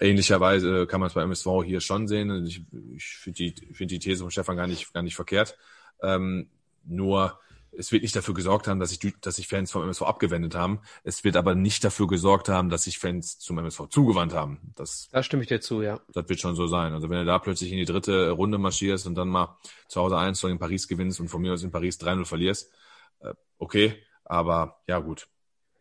Ähnlicherweise 0.00 0.88
kann 0.88 0.98
man 0.98 1.06
es 1.06 1.14
bei 1.14 1.22
MSV 1.22 1.46
hier 1.64 1.80
schon 1.80 2.08
sehen. 2.08 2.44
Ich, 2.44 2.62
ich 2.96 3.04
finde 3.04 3.36
die, 3.36 3.72
find 3.72 3.92
die 3.92 4.00
These 4.00 4.22
von 4.22 4.32
Stefan 4.32 4.56
gar 4.56 4.66
nicht, 4.66 4.92
gar 4.92 5.02
nicht 5.04 5.14
verkehrt. 5.14 5.56
Ähm, 6.02 6.50
nur 6.84 7.38
es 7.78 7.92
wird 7.92 8.02
nicht 8.02 8.14
dafür 8.14 8.34
gesorgt 8.34 8.68
haben, 8.68 8.80
dass 8.80 8.90
sich, 8.90 9.14
dass 9.20 9.36
sich 9.36 9.48
Fans 9.48 9.70
vom 9.70 9.82
MSV 9.82 10.02
abgewendet 10.02 10.54
haben. 10.54 10.80
Es 11.02 11.24
wird 11.24 11.36
aber 11.36 11.54
nicht 11.54 11.84
dafür 11.84 12.06
gesorgt 12.06 12.48
haben, 12.48 12.68
dass 12.68 12.84
sich 12.84 12.98
Fans 12.98 13.38
zum 13.38 13.58
MSV 13.58 13.88
zugewandt 13.88 14.34
haben. 14.34 14.72
Das, 14.74 15.08
Da 15.12 15.22
stimme 15.22 15.42
ich 15.42 15.48
dir 15.48 15.60
zu, 15.60 15.82
ja. 15.82 16.00
das 16.12 16.28
wird 16.28 16.40
schon 16.40 16.54
so 16.56 16.66
sein. 16.66 16.92
Also 16.92 17.10
wenn 17.10 17.18
du 17.18 17.24
da 17.24 17.38
plötzlich 17.38 17.72
in 17.72 17.78
die 17.78 17.84
dritte 17.84 18.30
Runde 18.30 18.58
marschierst 18.58 19.06
und 19.06 19.14
dann 19.14 19.28
mal 19.28 19.58
zu 19.88 20.00
Hause 20.00 20.18
1 20.18 20.42
in 20.44 20.58
Paris 20.58 20.88
gewinnst 20.88 21.20
und 21.20 21.28
von 21.28 21.40
mir 21.40 21.52
aus 21.52 21.62
in 21.62 21.70
Paris 21.70 22.00
3-0 22.00 22.24
verlierst, 22.24 22.72
äh, 23.20 23.34
okay, 23.58 23.94
aber 24.24 24.80
ja 24.86 24.98
gut, 24.98 25.28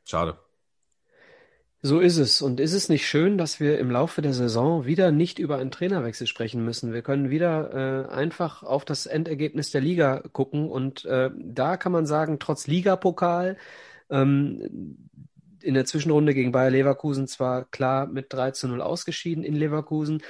schade. 0.05 0.37
So 1.85 1.99
ist 1.99 2.17
es. 2.17 2.41
Und 2.41 2.61
ist 2.61 2.71
es 2.71 2.87
nicht 2.87 3.05
schön, 3.05 3.37
dass 3.37 3.59
wir 3.59 3.77
im 3.77 3.91
Laufe 3.91 4.21
der 4.21 4.31
Saison 4.31 4.85
wieder 4.85 5.11
nicht 5.11 5.37
über 5.37 5.57
einen 5.57 5.69
Trainerwechsel 5.69 6.27
sprechen 6.27 6.63
müssen? 6.63 6.93
Wir 6.93 7.01
können 7.01 7.29
wieder 7.29 8.07
äh, 8.07 8.09
einfach 8.09 8.63
auf 8.63 8.85
das 8.85 9.05
Endergebnis 9.05 9.69
der 9.69 9.81
Liga 9.81 10.23
gucken. 10.31 10.69
Und 10.69 11.03
äh, 11.03 11.29
da 11.37 11.75
kann 11.75 11.91
man 11.91 12.05
sagen, 12.05 12.39
trotz 12.39 12.67
Ligapokal, 12.67 13.57
ähm, 14.09 15.09
in 15.59 15.73
der 15.73 15.83
Zwischenrunde 15.85 16.33
gegen 16.33 16.53
Bayer 16.53 16.69
Leverkusen 16.69 17.27
zwar 17.27 17.65
klar 17.65 18.07
mit 18.07 18.31
3 18.31 18.51
zu 18.51 18.69
0 18.69 18.81
ausgeschieden 18.81 19.43
in 19.43 19.55
Leverkusen, 19.55 20.21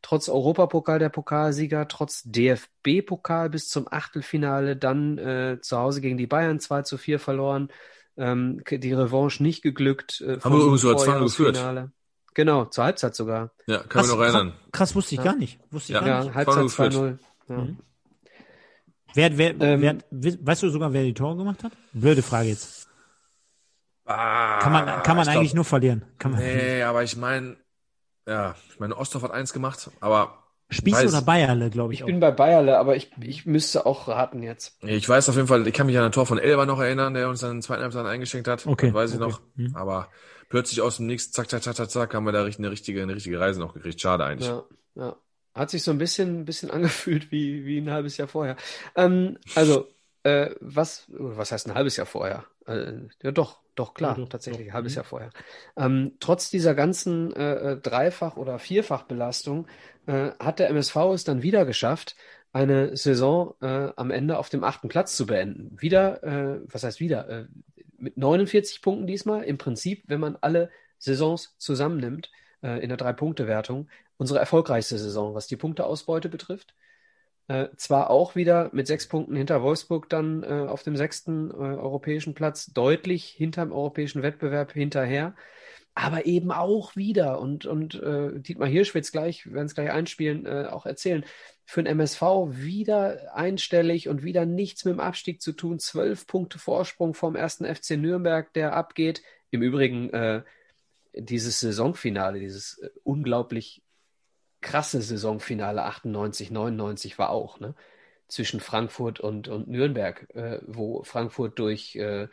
trotz 0.00 0.30
Europapokal 0.30 0.98
der 0.98 1.10
Pokalsieger, 1.10 1.88
trotz 1.88 2.22
DFB-Pokal 2.24 3.50
bis 3.50 3.68
zum 3.68 3.86
Achtelfinale, 3.90 4.76
dann 4.76 5.18
äh, 5.18 5.58
zu 5.60 5.76
Hause 5.76 6.00
gegen 6.00 6.16
die 6.16 6.26
Bayern 6.26 6.58
2 6.58 6.82
zu 6.82 6.96
4 6.96 7.18
verloren, 7.18 7.68
ähm, 8.16 8.62
die 8.70 8.92
Revanche 8.92 9.42
nicht 9.42 9.62
geglückt. 9.62 10.20
Äh, 10.20 10.38
Haben 10.40 10.54
wir 10.54 10.62
übrigens 10.62 10.80
sogar 10.82 10.96
2-0 11.02 11.22
geführt. 11.24 11.88
Genau, 12.34 12.64
zur 12.66 12.84
Halbzeit 12.84 13.14
sogar. 13.14 13.50
Ja, 13.66 13.78
kann 13.80 14.02
mich 14.06 14.10
noch 14.14 14.20
erinnern. 14.20 14.54
Krass, 14.72 14.94
wusste 14.94 15.14
ich 15.14 15.18
Ja. 15.18 15.24
gar 15.24 15.36
nicht. 15.36 15.58
Wusste 15.70 15.92
ich 15.92 15.94
Ja. 15.98 16.00
gar 16.00 16.08
Ja, 16.20 16.24
nicht. 16.24 16.34
Halbzeit 16.34 16.64
2-0 16.64 16.64
geführt. 16.64 16.92
2-0. 16.94 17.18
Ja. 17.48 17.56
Mhm. 17.56 17.78
Wer, 19.14 19.36
wer, 19.38 19.60
Ähm, 19.60 19.80
wer, 19.82 19.98
we- 20.10 20.38
weißt 20.40 20.62
du 20.62 20.70
sogar, 20.70 20.92
wer 20.94 21.02
die 21.02 21.12
Tore 21.12 21.36
gemacht 21.36 21.62
hat? 21.64 21.72
Blöde 21.92 22.22
Frage 22.22 22.48
jetzt. 22.48 22.88
Ah, 24.06 24.58
Kann 24.60 24.72
man, 24.72 25.02
kann 25.02 25.16
man 25.16 25.28
ich 25.28 25.34
eigentlich 25.34 25.50
glaub, 25.50 25.56
nur 25.56 25.64
verlieren. 25.64 26.04
Kann 26.18 26.32
man, 26.32 26.40
Nee, 26.40 26.82
aber 26.82 27.02
ich 27.02 27.16
meine, 27.16 27.56
ja, 28.26 28.54
ich 28.70 28.80
meine, 28.80 28.96
Osthoff 28.96 29.22
hat 29.22 29.30
eins 29.30 29.52
gemacht, 29.52 29.90
aber 30.00 30.41
Spieß 30.72 30.94
weiß- 30.94 31.08
oder 31.08 31.22
Bayerle, 31.22 31.70
glaube 31.70 31.92
ich, 31.92 32.00
Ich 32.00 32.04
auch. 32.04 32.06
bin 32.06 32.20
bei 32.20 32.30
Bayerle, 32.30 32.78
aber 32.78 32.96
ich, 32.96 33.10
ich 33.20 33.46
müsste 33.46 33.86
auch 33.86 34.08
raten 34.08 34.42
jetzt. 34.42 34.76
ich 34.82 35.08
weiß 35.08 35.28
auf 35.28 35.36
jeden 35.36 35.48
Fall, 35.48 35.66
ich 35.66 35.74
kann 35.74 35.86
mich 35.86 35.96
an 35.98 36.04
ein 36.04 36.12
Tor 36.12 36.26
von 36.26 36.38
Elber 36.38 36.66
noch 36.66 36.80
erinnern, 36.80 37.14
der 37.14 37.28
uns 37.28 37.40
dann 37.40 37.62
zweiten 37.62 37.82
Halbzeit 37.82 38.06
eingeschenkt 38.06 38.48
hat. 38.48 38.66
Okay, 38.66 38.86
Das 38.86 38.94
weiß 38.94 39.10
ich 39.14 39.20
okay. 39.20 39.30
noch. 39.30 39.40
Mhm. 39.56 39.76
Aber 39.76 40.08
plötzlich 40.48 40.80
aus 40.80 40.96
dem 40.96 41.06
Nichts, 41.06 41.30
zack, 41.32 41.48
zack, 41.50 41.62
zack, 41.62 41.76
zack, 41.76 41.90
zack, 41.90 42.14
haben 42.14 42.24
wir 42.24 42.32
da 42.32 42.42
richtig- 42.42 42.64
eine 42.64 42.72
richtige, 42.72 43.02
eine 43.02 43.14
richtige 43.14 43.38
Reise 43.38 43.60
noch 43.60 43.74
gekriegt. 43.74 44.00
Schade 44.00 44.24
eigentlich. 44.24 44.48
Ja, 44.48 44.64
ja. 44.96 45.16
Hat 45.54 45.68
sich 45.70 45.82
so 45.82 45.90
ein 45.90 45.98
bisschen, 45.98 46.40
ein 46.40 46.44
bisschen 46.46 46.70
angefühlt 46.72 47.30
wie, 47.30 47.64
wie 47.66 47.78
ein 47.78 47.90
halbes 47.90 48.16
Jahr 48.16 48.28
vorher. 48.28 48.56
Ähm, 48.96 49.36
also, 49.54 49.86
äh, 50.24 50.50
was, 50.60 51.06
was 51.08 51.52
heißt 51.52 51.66
ein 51.68 51.74
halbes 51.74 51.96
Jahr 51.96 52.06
vorher? 52.06 52.44
Äh, 52.66 52.92
ja, 53.22 53.32
doch, 53.32 53.60
doch, 53.74 53.94
klar, 53.94 54.14
Ja, 54.16 54.26
doch, 54.26 54.28
tatsächlich, 54.28 54.68
doch. 54.68 54.68
ein 54.68 54.74
halbes 54.74 54.94
Mhm. 54.94 54.96
Jahr 54.96 55.04
vorher. 55.04 55.30
Ähm, 55.76 56.16
trotz 56.20 56.50
dieser 56.50 56.74
ganzen 56.74 57.32
äh, 57.34 57.72
äh, 57.74 57.76
Dreifach- 57.80 58.36
oder 58.36 58.58
Vierfachbelastung 58.58 59.66
äh, 60.06 60.30
hat 60.38 60.58
der 60.58 60.68
MSV 60.70 60.96
es 61.14 61.24
dann 61.24 61.42
wieder 61.42 61.64
geschafft, 61.64 62.16
eine 62.52 62.96
Saison 62.96 63.54
äh, 63.62 63.90
am 63.96 64.10
Ende 64.10 64.38
auf 64.38 64.48
dem 64.50 64.62
achten 64.64 64.88
Platz 64.88 65.16
zu 65.16 65.26
beenden. 65.26 65.76
Wieder, 65.80 66.20
was 66.70 66.84
heißt 66.84 67.00
wieder? 67.00 67.46
Mit 67.96 68.18
49 68.18 68.82
Punkten 68.82 69.06
diesmal. 69.06 69.44
Im 69.44 69.56
Prinzip, 69.56 70.04
wenn 70.08 70.20
man 70.20 70.36
alle 70.42 70.70
Saisons 70.98 71.54
zusammennimmt, 71.58 72.30
in 72.60 72.88
der 72.90 72.96
Drei-Punkte-Wertung, 72.98 73.88
unsere 74.18 74.38
erfolgreichste 74.38 74.98
Saison, 74.98 75.34
was 75.34 75.46
die 75.46 75.56
Punkteausbeute 75.56 76.28
betrifft. 76.28 76.74
Äh, 77.52 77.76
zwar 77.76 78.08
auch 78.08 78.34
wieder 78.34 78.70
mit 78.72 78.86
sechs 78.86 79.06
Punkten 79.06 79.36
hinter 79.36 79.62
Wolfsburg 79.62 80.08
dann 80.08 80.42
äh, 80.42 80.46
auf 80.46 80.82
dem 80.84 80.96
sechsten 80.96 81.50
äh, 81.50 81.54
europäischen 81.54 82.32
Platz, 82.32 82.72
deutlich 82.72 83.26
hinterm 83.26 83.72
europäischen 83.72 84.22
Wettbewerb 84.22 84.72
hinterher, 84.72 85.34
aber 85.94 86.24
eben 86.24 86.50
auch 86.50 86.96
wieder, 86.96 87.40
und, 87.40 87.66
und 87.66 87.94
äh, 87.96 88.40
Dietmar 88.40 88.68
Hirsch 88.68 88.94
wird 88.94 89.04
es 89.04 89.12
gleich, 89.12 89.52
werden 89.52 89.66
es 89.66 89.74
gleich 89.74 89.90
einspielen, 89.90 90.46
äh, 90.46 90.68
auch 90.70 90.86
erzählen, 90.86 91.26
für 91.66 91.82
den 91.82 91.92
MSV 91.92 92.22
wieder 92.48 93.34
einstellig 93.34 94.08
und 94.08 94.22
wieder 94.22 94.46
nichts 94.46 94.86
mit 94.86 94.94
dem 94.94 95.00
Abstieg 95.00 95.42
zu 95.42 95.52
tun. 95.52 95.78
Zwölf 95.78 96.26
Punkte 96.26 96.58
Vorsprung 96.58 97.12
vom 97.12 97.36
ersten 97.36 97.66
FC 97.66 97.98
Nürnberg, 97.98 98.50
der 98.54 98.72
abgeht. 98.72 99.22
Im 99.50 99.60
Übrigen 99.60 100.08
äh, 100.14 100.42
dieses 101.12 101.60
Saisonfinale, 101.60 102.40
dieses 102.40 102.80
unglaublich 103.04 103.82
krasse 104.62 105.02
Saisonfinale 105.02 105.82
98, 105.84 106.50
99 106.50 107.18
war 107.18 107.30
auch, 107.30 107.60
ne? 107.60 107.74
Zwischen 108.28 108.60
Frankfurt 108.60 109.20
und, 109.20 109.48
und 109.48 109.68
Nürnberg, 109.68 110.28
äh, 110.34 110.60
wo 110.66 111.02
Frankfurt 111.02 111.58
durch 111.58 111.96
äh, 111.96 112.28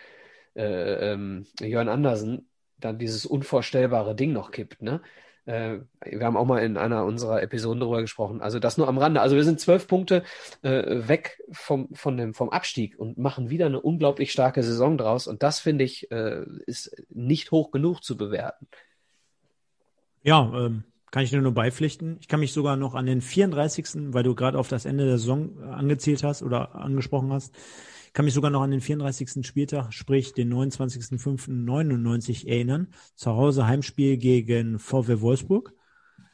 äh, 0.56 1.12
ähm, 1.14 1.46
Jörn 1.60 1.90
Andersen 1.90 2.48
dann 2.78 2.98
dieses 2.98 3.26
unvorstellbare 3.26 4.16
Ding 4.16 4.32
noch 4.32 4.52
kippt, 4.52 4.82
ne? 4.82 5.02
Äh, 5.50 5.80
wir 6.06 6.26
haben 6.26 6.38
auch 6.38 6.46
mal 6.46 6.60
in 6.60 6.78
einer 6.78 7.06
unserer 7.06 7.42
Episoden 7.42 7.80
darüber 7.80 8.02
gesprochen. 8.02 8.40
Also 8.40 8.60
das 8.60 8.78
nur 8.78 8.88
am 8.88 9.00
Rande. 9.00 9.20
Also 9.20 9.36
wir 9.36 9.44
sind 9.44 9.60
zwölf 9.60 9.88
Punkte 9.88 10.24
äh, 10.62 11.08
weg 11.08 11.42
vom, 11.52 11.90
von 11.96 12.18
dem, 12.18 12.36
vom 12.36 12.50
Abstieg 12.52 13.00
und 13.00 13.18
machen 13.18 13.50
wieder 13.50 13.66
eine 13.66 13.82
unglaublich 13.82 14.32
starke 14.32 14.62
Saison 14.62 14.98
draus. 14.98 15.26
Und 15.26 15.42
das 15.42 15.60
finde 15.60 15.86
ich 15.86 16.12
äh, 16.12 16.46
ist 16.68 16.96
nicht 17.10 17.50
hoch 17.50 17.72
genug 17.72 18.04
zu 18.04 18.16
bewerten. 18.16 18.68
Ja, 20.22 20.52
ähm, 20.54 20.84
kann 21.12 21.24
ich 21.24 21.30
dir 21.30 21.42
nur 21.42 21.54
beipflichten. 21.54 22.18
Ich 22.20 22.28
kann 22.28 22.40
mich 22.40 22.54
sogar 22.54 22.76
noch 22.76 22.96
an 22.96 23.06
den 23.06 23.22
34., 23.22 24.14
weil 24.14 24.24
du 24.24 24.36
gerade 24.36 24.58
auf 24.58 24.68
das 24.68 24.86
Ende 24.86 25.06
der 25.06 25.18
Saison 25.18 25.58
äh, 25.62 25.66
angezielt 25.66 26.24
hast 26.24 26.44
oder 26.44 26.76
angesprochen 26.76 27.32
hast, 27.32 27.54
kann 28.14 28.26
mich 28.26 28.34
sogar 28.34 28.52
noch 28.52 28.62
an 28.62 28.72
den 28.72 28.82
34. 28.82 29.46
Spieltag, 29.46 29.94
sprich 29.94 30.34
den 30.34 30.52
29.05.99 30.54 32.48
erinnern. 32.48 32.88
Zu 33.16 33.32
Hause 33.32 33.68
Heimspiel 33.68 34.18
gegen 34.18 34.80
VW 34.80 35.22
Wolfsburg. 35.22 35.74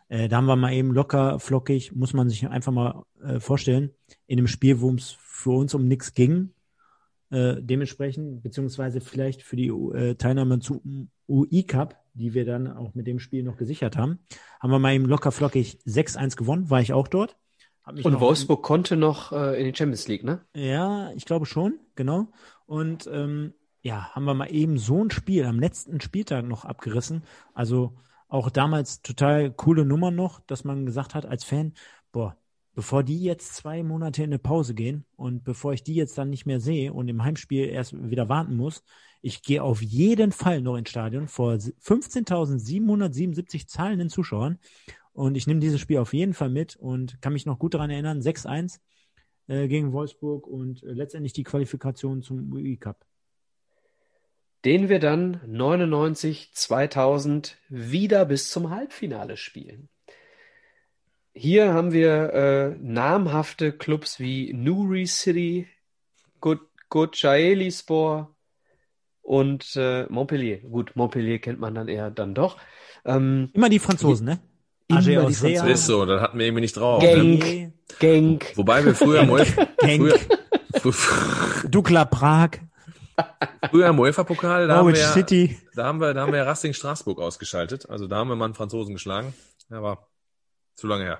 Äh, 0.07 0.27
da 0.29 0.37
haben 0.37 0.45
wir 0.45 0.55
mal 0.55 0.73
eben 0.73 0.91
locker, 0.91 1.39
flockig, 1.39 1.93
muss 1.93 2.13
man 2.13 2.29
sich 2.29 2.47
einfach 2.47 2.71
mal 2.71 3.03
äh, 3.21 3.39
vorstellen, 3.39 3.91
in 4.27 4.39
einem 4.39 4.47
Spiel, 4.47 4.79
wo 4.81 4.93
es 4.93 5.17
für 5.19 5.51
uns 5.51 5.73
um 5.73 5.87
nichts 5.87 6.13
ging, 6.13 6.51
äh, 7.31 7.55
dementsprechend, 7.59 8.43
beziehungsweise 8.43 9.01
vielleicht 9.01 9.41
für 9.41 9.55
die 9.55 9.67
äh, 9.67 10.15
Teilnahme 10.15 10.59
zum 10.59 11.09
UI 11.27 11.63
Cup, 11.63 12.04
die 12.15 12.33
wir 12.33 12.45
dann 12.45 12.67
auch 12.71 12.95
mit 12.95 13.07
dem 13.07 13.19
Spiel 13.19 13.43
noch 13.43 13.57
gesichert 13.57 13.97
haben, 13.97 14.19
haben 14.59 14.71
wir 14.71 14.79
mal 14.79 14.93
eben 14.93 15.05
locker 15.05 15.31
flockig 15.31 15.79
6-1 15.85 16.35
gewonnen, 16.35 16.69
war 16.69 16.81
ich 16.81 16.93
auch 16.93 17.07
dort. 17.07 17.37
Und 17.85 18.19
Wolfsburg 18.19 18.63
konnte 18.63 18.97
noch 18.97 19.31
äh, 19.31 19.59
in 19.59 19.71
die 19.71 19.77
Champions 19.77 20.07
League, 20.07 20.23
ne? 20.23 20.41
Ja, 20.55 21.11
ich 21.11 21.25
glaube 21.25 21.45
schon, 21.45 21.79
genau. 21.93 22.31
Und 22.65 23.07
ähm, 23.11 23.53
ja, 23.81 24.09
haben 24.09 24.25
wir 24.25 24.33
mal 24.33 24.51
eben 24.51 24.79
so 24.79 25.03
ein 25.03 25.11
Spiel 25.11 25.45
am 25.45 25.59
letzten 25.59 26.01
Spieltag 26.01 26.45
noch 26.45 26.65
abgerissen. 26.65 27.23
Also 27.53 27.93
auch 28.27 28.49
damals 28.49 29.03
total 29.03 29.51
coole 29.51 29.85
Nummer 29.85 30.09
noch, 30.09 30.39
dass 30.39 30.63
man 30.63 30.87
gesagt 30.87 31.13
hat 31.13 31.27
als 31.27 31.43
Fan, 31.43 31.73
boah, 32.11 32.35
bevor 32.73 33.03
die 33.03 33.21
jetzt 33.21 33.55
zwei 33.55 33.83
Monate 33.83 34.23
in 34.23 34.29
eine 34.29 34.39
Pause 34.39 34.73
gehen 34.73 35.05
und 35.15 35.43
bevor 35.43 35.73
ich 35.73 35.83
die 35.83 35.93
jetzt 35.93 36.17
dann 36.17 36.31
nicht 36.31 36.47
mehr 36.47 36.59
sehe 36.59 36.91
und 36.91 37.07
im 37.07 37.23
Heimspiel 37.23 37.69
erst 37.69 37.93
wieder 38.09 38.27
warten 38.27 38.55
muss, 38.55 38.83
ich 39.25 39.41
gehe 39.41 39.63
auf 39.63 39.81
jeden 39.81 40.31
Fall 40.31 40.61
noch 40.61 40.77
ins 40.77 40.91
Stadion 40.91 41.27
vor 41.27 41.53
15.777 41.53 43.65
zahlenden 43.65 44.11
Zuschauern 44.11 44.59
und 45.13 45.35
ich 45.35 45.47
nehme 45.47 45.61
dieses 45.61 45.81
Spiel 45.81 45.97
auf 45.97 46.13
jeden 46.13 46.35
Fall 46.35 46.49
mit 46.49 46.75
und 46.75 47.19
kann 47.23 47.33
mich 47.33 47.47
noch 47.47 47.57
gut 47.57 47.73
daran 47.73 47.89
erinnern, 47.89 48.21
6-1 48.21 48.81
äh, 49.47 49.67
gegen 49.67 49.93
Wolfsburg 49.93 50.45
und 50.45 50.83
äh, 50.83 50.91
letztendlich 50.91 51.33
die 51.33 51.41
Qualifikation 51.41 52.21
zum 52.21 52.53
UI 52.53 52.77
Cup. 52.77 53.03
Den 54.63 54.89
wir 54.89 54.99
dann 54.99 55.41
99, 55.47 56.51
2000 56.53 57.57
wieder 57.67 58.25
bis 58.25 58.51
zum 58.51 58.69
Halbfinale 58.69 59.37
spielen. 59.37 59.89
Hier 61.33 61.73
haben 61.73 61.93
wir 61.93 62.31
äh, 62.31 62.75
namhafte 62.79 63.71
Clubs 63.71 64.19
wie 64.19 64.53
Nuri 64.53 65.07
City, 65.07 65.67
Gochaelispor 66.89 68.34
und 69.25 69.75
äh, 69.75 70.05
Montpellier. 70.09 70.59
Gut, 70.59 70.91
Montpellier 70.95 71.39
kennt 71.39 71.59
man 71.59 71.73
dann 71.75 71.87
eher 71.87 72.11
dann 72.11 72.33
doch. 72.35 72.57
Ähm, 73.03 73.49
Immer 73.53 73.69
die 73.69 73.79
Franzosen, 73.79 74.25
ne? 74.25 74.39
Immer 74.87 75.01
die 75.01 75.15
Franzosen. 75.15 75.67
Ist 75.67 75.85
so, 75.87 76.05
dann 76.05 76.21
hatten 76.21 76.37
wir 76.37 76.45
irgendwie 76.45 76.61
nicht 76.61 76.77
drauf. 76.77 77.01
Genk, 77.01 77.43
Ne? 77.43 77.73
Genk. 77.99 78.53
Wobei 78.55 78.85
wir 78.85 78.93
früher 78.95 79.21
im 79.21 79.29
UEFA, 79.31 79.67
Dukla 81.67 82.05
Prag, 82.05 82.51
früher 83.69 83.87
im 83.87 83.99
UEFA-Pokal, 83.99 84.67
da 84.67 84.75
haben 84.77 84.85
Norwich 84.85 84.99
wir, 84.99 85.07
City. 85.07 85.57
da 85.75 85.85
haben 85.85 85.99
wir, 85.99 86.13
da 86.13 86.21
haben 86.21 86.33
wir 86.33 86.45
Racing 86.45 86.73
Straßburg 86.73 87.19
ausgeschaltet. 87.19 87.89
Also 87.89 88.07
da 88.07 88.17
haben 88.17 88.29
wir 88.29 88.35
mal 88.35 88.45
einen 88.45 88.53
Franzosen 88.53 88.93
geschlagen. 88.93 89.33
Aber 89.71 90.07
zu 90.75 90.85
lange 90.87 91.05
her. 91.05 91.19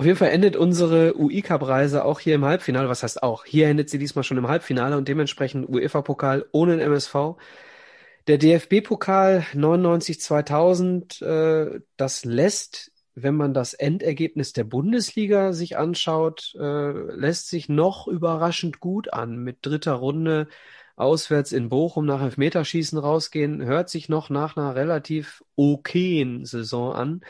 Auf 0.00 0.06
jeden 0.06 0.16
Fall 0.16 0.30
endet 0.30 0.56
unsere 0.56 1.14
UI-Cup-Reise 1.14 2.06
auch 2.06 2.20
hier 2.20 2.34
im 2.34 2.46
Halbfinale. 2.46 2.88
Was 2.88 3.02
heißt 3.02 3.22
auch? 3.22 3.44
Hier 3.44 3.68
endet 3.68 3.90
sie 3.90 3.98
diesmal 3.98 4.24
schon 4.24 4.38
im 4.38 4.48
Halbfinale 4.48 4.96
und 4.96 5.08
dementsprechend 5.08 5.68
UEFA-Pokal 5.68 6.46
ohne 6.52 6.78
den 6.78 6.80
MSV. 6.80 7.36
Der 8.26 8.38
DFB-Pokal 8.38 9.44
99-2000, 9.52 11.22
äh, 11.22 11.80
das 11.98 12.24
lässt, 12.24 12.92
wenn 13.14 13.34
man 13.34 13.52
das 13.52 13.74
Endergebnis 13.74 14.54
der 14.54 14.64
Bundesliga 14.64 15.52
sich 15.52 15.76
anschaut, 15.76 16.54
äh, 16.58 16.92
lässt 16.92 17.50
sich 17.50 17.68
noch 17.68 18.08
überraschend 18.08 18.80
gut 18.80 19.12
an. 19.12 19.36
Mit 19.36 19.58
dritter 19.60 19.92
Runde 19.92 20.48
auswärts 20.96 21.52
in 21.52 21.68
Bochum 21.68 22.06
nach 22.06 22.22
Elfmeterschießen 22.22 22.98
rausgehen, 22.98 23.62
hört 23.62 23.90
sich 23.90 24.08
noch 24.08 24.30
nach 24.30 24.56
einer 24.56 24.74
relativ 24.74 25.44
okayen 25.56 26.46
Saison 26.46 26.94
an. 26.94 27.20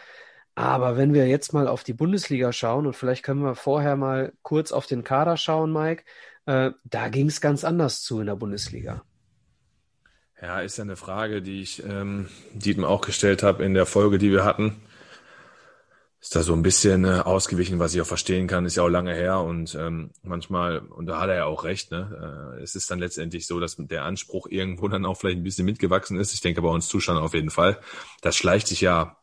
Aber 0.60 0.98
wenn 0.98 1.14
wir 1.14 1.26
jetzt 1.26 1.54
mal 1.54 1.66
auf 1.66 1.84
die 1.84 1.94
Bundesliga 1.94 2.52
schauen 2.52 2.86
und 2.86 2.92
vielleicht 2.92 3.22
können 3.22 3.42
wir 3.42 3.54
vorher 3.54 3.96
mal 3.96 4.34
kurz 4.42 4.72
auf 4.72 4.86
den 4.86 5.04
Kader 5.04 5.38
schauen, 5.38 5.72
Mike, 5.72 6.04
äh, 6.44 6.72
da 6.84 7.08
ging 7.08 7.28
es 7.28 7.40
ganz 7.40 7.64
anders 7.64 8.02
zu 8.02 8.20
in 8.20 8.26
der 8.26 8.36
Bundesliga. 8.36 9.02
Ja, 10.42 10.60
ist 10.60 10.76
ja 10.76 10.84
eine 10.84 10.96
Frage, 10.96 11.40
die 11.40 11.62
ich 11.62 11.82
ähm, 11.82 12.28
Dietmar 12.52 12.90
auch 12.90 13.00
gestellt 13.00 13.42
habe 13.42 13.64
in 13.64 13.72
der 13.72 13.86
Folge, 13.86 14.18
die 14.18 14.30
wir 14.32 14.44
hatten. 14.44 14.82
Ist 16.20 16.36
da 16.36 16.42
so 16.42 16.52
ein 16.52 16.62
bisschen 16.62 17.06
äh, 17.06 17.20
ausgewichen, 17.20 17.78
was 17.78 17.94
ich 17.94 18.02
auch 18.02 18.06
verstehen 18.06 18.46
kann, 18.46 18.66
ist 18.66 18.76
ja 18.76 18.82
auch 18.82 18.88
lange 18.90 19.14
her 19.14 19.40
und 19.40 19.74
ähm, 19.74 20.10
manchmal, 20.22 20.80
und 20.80 21.06
da 21.06 21.22
hat 21.22 21.30
er 21.30 21.36
ja 21.36 21.44
auch 21.46 21.64
recht, 21.64 21.90
ne? 21.90 22.52
Äh, 22.58 22.62
es 22.62 22.74
ist 22.74 22.90
dann 22.90 22.98
letztendlich 22.98 23.46
so, 23.46 23.60
dass 23.60 23.76
der 23.78 24.04
Anspruch 24.04 24.46
irgendwo 24.50 24.88
dann 24.88 25.06
auch 25.06 25.16
vielleicht 25.16 25.38
ein 25.38 25.42
bisschen 25.42 25.64
mitgewachsen 25.64 26.18
ist. 26.18 26.34
Ich 26.34 26.42
denke 26.42 26.60
bei 26.60 26.68
uns 26.68 26.88
Zuschauern 26.88 27.16
auf 27.16 27.32
jeden 27.32 27.48
Fall. 27.48 27.80
Das 28.20 28.36
schleicht 28.36 28.66
sich 28.66 28.82
ja 28.82 29.16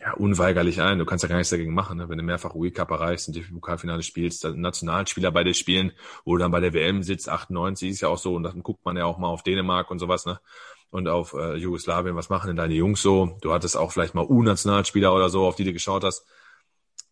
ja, 0.00 0.14
unweigerlich 0.14 0.80
ein. 0.80 0.98
Du 0.98 1.04
kannst 1.04 1.22
ja 1.22 1.28
gar 1.28 1.36
nichts 1.36 1.50
dagegen 1.50 1.74
machen, 1.74 1.98
ne? 1.98 2.08
wenn 2.08 2.16
du 2.16 2.24
mehrfach 2.24 2.54
UI 2.54 2.70
Cup 2.70 2.90
erreichst 2.90 3.28
und 3.28 3.36
die 3.36 3.42
Pokalfinale 3.42 4.02
spielst, 4.02 4.44
dann 4.44 4.60
Nationalspieler 4.60 5.30
bei 5.30 5.44
dir 5.44 5.52
spielen 5.52 5.92
oder 6.24 6.44
dann 6.44 6.52
bei 6.52 6.60
der 6.60 6.72
WM 6.72 7.02
sitzt, 7.02 7.28
98 7.28 7.90
ist 7.90 8.00
ja 8.00 8.08
auch 8.08 8.16
so 8.16 8.34
und 8.34 8.42
dann 8.44 8.62
guckt 8.62 8.84
man 8.84 8.96
ja 8.96 9.04
auch 9.04 9.18
mal 9.18 9.28
auf 9.28 9.42
Dänemark 9.42 9.90
und 9.90 9.98
sowas, 9.98 10.24
ne? 10.24 10.40
Und 10.88 11.06
auf 11.06 11.34
äh, 11.34 11.54
Jugoslawien, 11.54 12.16
was 12.16 12.30
machen 12.30 12.48
denn 12.48 12.56
deine 12.56 12.74
Jungs 12.74 13.00
so? 13.00 13.36
Du 13.42 13.52
hattest 13.52 13.76
auch 13.76 13.92
vielleicht 13.92 14.14
mal 14.14 14.24
U-Nationalspieler 14.24 15.14
oder 15.14 15.28
so, 15.28 15.46
auf 15.46 15.54
die 15.54 15.62
du 15.62 15.72
geschaut 15.72 16.02
hast. 16.02 16.26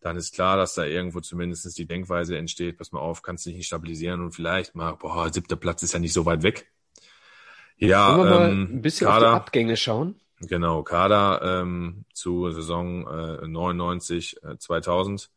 Dann 0.01 0.17
ist 0.17 0.33
klar, 0.33 0.57
dass 0.57 0.73
da 0.73 0.83
irgendwo 0.83 1.21
zumindest 1.21 1.77
die 1.77 1.85
Denkweise 1.85 2.37
entsteht, 2.37 2.77
pass 2.77 2.91
mal 2.91 2.99
auf, 2.99 3.21
kannst 3.21 3.45
dich 3.45 3.55
nicht 3.55 3.67
stabilisieren 3.67 4.21
und 4.21 4.31
vielleicht 4.31 4.75
mal, 4.75 4.93
boah, 4.93 5.31
siebter 5.31 5.55
Platz 5.55 5.83
ist 5.83 5.93
ja 5.93 5.99
nicht 5.99 6.11
so 6.11 6.25
weit 6.25 6.43
weg. 6.43 6.71
Ja, 7.77 8.17
Wollen 8.17 8.29
wir 8.29 8.39
mal 8.39 8.49
ähm, 8.49 8.69
ein 8.73 8.81
bisschen 8.81 9.07
Kader, 9.07 9.27
auf 9.27 9.33
die 9.33 9.41
Abgänge 9.41 9.77
schauen? 9.77 10.15
Genau, 10.41 10.83
Kader 10.83 11.61
ähm, 11.61 12.05
zu 12.13 12.49
Saison 12.51 13.07
äh, 13.07 13.47
99, 13.47 14.37
äh, 14.43 14.57
2000 14.57 15.29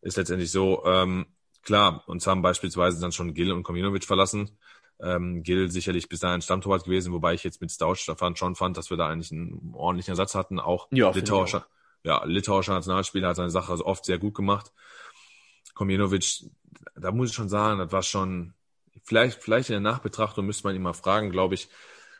ist 0.00 0.16
letztendlich 0.16 0.50
so, 0.50 0.84
ähm, 0.86 1.26
klar, 1.62 2.04
uns 2.06 2.26
haben 2.26 2.40
beispielsweise 2.42 3.00
dann 3.00 3.12
schon 3.12 3.34
Gil 3.34 3.52
und 3.52 3.62
Kominovic 3.62 4.04
verlassen. 4.04 4.58
Ähm, 5.00 5.42
Gil 5.42 5.70
sicherlich 5.70 6.08
bis 6.08 6.20
dahin 6.20 6.40
Stammtorwart 6.40 6.84
gewesen, 6.84 7.12
wobei 7.12 7.34
ich 7.34 7.44
jetzt 7.44 7.60
mit 7.60 7.70
Stauch 7.70 7.96
schon 7.96 8.54
fand, 8.56 8.76
dass 8.76 8.90
wir 8.90 8.96
da 8.96 9.08
eigentlich 9.08 9.32
einen 9.32 9.72
ordentlichen 9.74 10.12
Ersatz 10.12 10.34
hatten. 10.34 10.58
Auch 10.58 10.88
Ja, 10.90 11.10
litauischer, 11.10 11.66
ja, 12.02 12.24
litauischer 12.24 12.72
Nationalspieler 12.72 13.28
hat 13.28 13.36
seine 13.36 13.50
Sache 13.50 13.70
also 13.72 13.84
oft 13.84 14.04
sehr 14.04 14.18
gut 14.18 14.34
gemacht. 14.34 14.72
Kominovic, 15.74 16.46
da 16.96 17.12
muss 17.12 17.30
ich 17.30 17.34
schon 17.36 17.48
sagen, 17.48 17.78
das 17.78 17.92
war 17.92 18.02
schon, 18.02 18.54
vielleicht, 19.04 19.42
vielleicht 19.42 19.68
in 19.70 19.74
der 19.74 19.92
Nachbetrachtung 19.92 20.46
müsste 20.46 20.66
man 20.66 20.74
ihn 20.74 20.82
mal 20.82 20.94
fragen, 20.94 21.30
glaube 21.30 21.54
ich, 21.54 21.68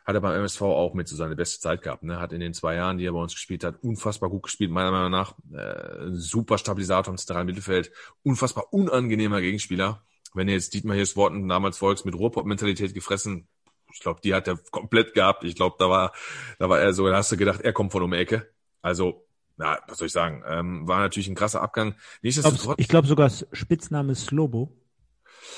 hat 0.09 0.15
er 0.15 0.21
beim 0.21 0.35
MSV 0.35 0.61
auch 0.63 0.95
mit 0.95 1.07
so 1.07 1.15
seine 1.15 1.35
beste 1.35 1.59
Zeit 1.59 1.83
gehabt. 1.83 2.01
Ne? 2.01 2.19
Hat 2.19 2.33
in 2.33 2.39
den 2.39 2.55
zwei 2.55 2.73
Jahren, 2.73 2.97
die 2.97 3.05
er 3.05 3.13
bei 3.13 3.19
uns 3.19 3.33
gespielt 3.33 3.63
hat, 3.63 3.83
unfassbar 3.83 4.29
gut 4.29 4.43
gespielt, 4.43 4.71
meiner 4.71 4.89
Meinung 4.89 5.11
nach. 5.11 5.35
Äh, 5.53 6.11
super 6.13 6.57
Stabilisator 6.57 7.13
im 7.13 7.17
zentralen 7.19 7.45
Mittelfeld, 7.45 7.91
unfassbar 8.23 8.73
unangenehmer 8.73 9.39
Gegenspieler. 9.39 10.01
Wenn 10.33 10.47
ihr 10.47 10.55
jetzt 10.55 10.73
Dietmar 10.73 10.95
Hirschs 10.95 11.15
Worten 11.15 11.47
damals 11.47 11.77
folgst, 11.77 12.05
mit 12.05 12.15
Ruhrpott-Mentalität 12.15 12.95
gefressen, 12.95 13.47
ich 13.93 13.99
glaube, 13.99 14.19
die 14.23 14.33
hat 14.33 14.47
er 14.47 14.57
komplett 14.71 15.13
gehabt. 15.13 15.43
Ich 15.43 15.55
glaube, 15.55 15.75
da 15.77 15.89
war, 15.89 16.13
da 16.57 16.69
war 16.69 16.79
er 16.79 16.93
so, 16.93 17.07
da 17.07 17.17
hast 17.17 17.31
du 17.31 17.37
gedacht, 17.37 17.61
er 17.61 17.73
kommt 17.73 17.91
von 17.91 18.01
um 18.01 18.11
die 18.11 18.17
Ecke. 18.17 18.49
Also, 18.81 19.27
na, 19.57 19.77
was 19.87 19.99
soll 19.99 20.07
ich 20.07 20.13
sagen? 20.13 20.43
Ähm, 20.47 20.87
war 20.87 21.01
natürlich 21.01 21.27
ein 21.27 21.35
krasser 21.35 21.61
Abgang. 21.61 21.95
Nichtsdestotrotz. 22.23 22.75
Ich 22.79 22.87
glaube 22.87 23.07
sogar 23.07 23.29
Spitzname 23.29 24.15
Slobo. 24.15 24.75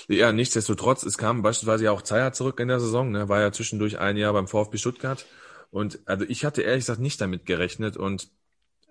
Ja, 0.07 0.31
nichtsdestotrotz, 0.31 1.03
es 1.03 1.17
kam 1.17 1.41
beispielsweise 1.41 1.85
ja 1.85 1.91
auch 1.91 2.01
Zeier 2.01 2.33
zurück 2.33 2.59
in 2.59 2.67
der 2.67 2.79
Saison, 2.79 3.11
ne, 3.11 3.29
war 3.29 3.41
ja 3.41 3.51
zwischendurch 3.51 3.99
ein 3.99 4.17
Jahr 4.17 4.33
beim 4.33 4.47
VfB 4.47 4.77
Stuttgart. 4.77 5.25
Und 5.69 5.99
also 6.05 6.25
ich 6.27 6.43
hatte 6.45 6.61
ehrlich 6.61 6.83
gesagt 6.83 6.99
nicht 6.99 7.21
damit 7.21 7.45
gerechnet 7.45 7.97
und 7.97 8.29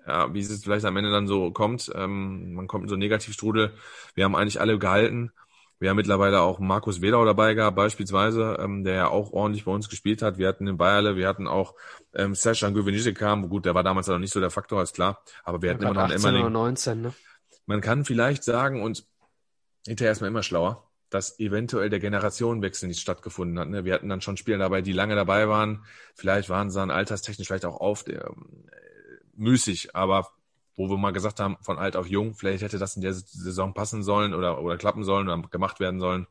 ja, 0.06 0.32
wie 0.32 0.40
es 0.40 0.62
vielleicht 0.62 0.86
am 0.86 0.96
Ende 0.96 1.10
dann 1.10 1.26
so 1.26 1.50
kommt, 1.50 1.90
ähm, 1.94 2.54
man 2.54 2.66
kommt 2.66 2.84
in 2.84 2.88
so 2.88 2.94
einen 2.94 3.00
Negativstrudel. 3.00 3.72
Wir 4.14 4.24
haben 4.24 4.34
eigentlich 4.34 4.60
alle 4.60 4.78
gehalten. 4.78 5.30
Wir 5.78 5.90
haben 5.90 5.96
mittlerweile 5.96 6.42
auch 6.42 6.58
Markus 6.58 7.00
Wedau 7.00 7.24
dabei 7.24 7.54
gehabt, 7.54 7.76
beispielsweise, 7.76 8.58
ähm, 8.60 8.84
der 8.84 8.94
ja 8.94 9.08
auch 9.08 9.32
ordentlich 9.32 9.64
bei 9.64 9.72
uns 9.72 9.88
gespielt 9.88 10.20
hat. 10.20 10.36
Wir 10.36 10.48
hatten 10.48 10.66
den 10.66 10.76
Bayerle, 10.76 11.16
wir 11.16 11.26
hatten 11.26 11.48
auch 11.48 11.74
ähm, 12.14 12.34
Sascha 12.34 12.68
Gövenice 12.68 13.14
kam. 13.14 13.48
Gut, 13.48 13.64
der 13.64 13.74
war 13.74 13.82
damals 13.82 14.06
noch 14.06 14.18
nicht 14.18 14.32
so 14.32 14.40
der 14.40 14.50
Faktor, 14.50 14.82
ist 14.82 14.94
klar. 14.94 15.22
Aber 15.42 15.62
wir 15.62 15.70
hatten 15.70 15.82
immer 15.82 15.94
noch 15.94 16.02
einen 16.02 16.12
18 16.12 16.20
oder 16.20 16.38
Emmerling. 16.38 16.52
19, 16.52 17.00
ne? 17.00 17.14
Man 17.64 17.80
kann 17.80 18.04
vielleicht 18.04 18.44
sagen, 18.44 18.82
und 18.82 19.06
hinterher 19.86 20.12
ist 20.12 20.20
man 20.20 20.28
immer 20.28 20.42
schlauer, 20.42 20.89
dass 21.10 21.39
eventuell 21.39 21.90
der 21.90 21.98
Generationenwechsel 21.98 22.89
nicht 22.89 23.00
stattgefunden 23.00 23.58
hat. 23.58 23.68
Ne? 23.68 23.84
Wir 23.84 23.94
hatten 23.94 24.08
dann 24.08 24.20
schon 24.20 24.36
Spieler 24.36 24.58
dabei, 24.58 24.80
die 24.80 24.92
lange 24.92 25.16
dabei 25.16 25.48
waren. 25.48 25.84
Vielleicht 26.14 26.48
waren 26.48 26.70
sie 26.70 26.78
dann 26.78 26.90
alterstechnisch 26.90 27.48
vielleicht 27.48 27.64
auch 27.64 27.80
auf 27.80 28.05
der, 28.05 28.26
äh, 28.26 28.30
müßig, 29.34 29.94
aber 29.94 30.30
wo 30.76 30.89
wir 30.89 30.97
mal 30.97 31.12
gesagt 31.12 31.40
haben, 31.40 31.58
von 31.60 31.78
alt 31.78 31.97
auf 31.97 32.06
jung, 32.06 32.34
vielleicht 32.34 32.62
hätte 32.62 32.78
das 32.78 32.97
in 32.97 33.02
der 33.02 33.12
Saison 33.12 33.74
passen 33.74 34.02
sollen 34.02 34.32
oder, 34.34 34.62
oder 34.62 34.78
klappen 34.78 35.05
sollen 35.05 35.28
oder 35.28 35.48
gemacht 35.48 35.80
werden 35.80 36.00
sollen. 36.00 36.26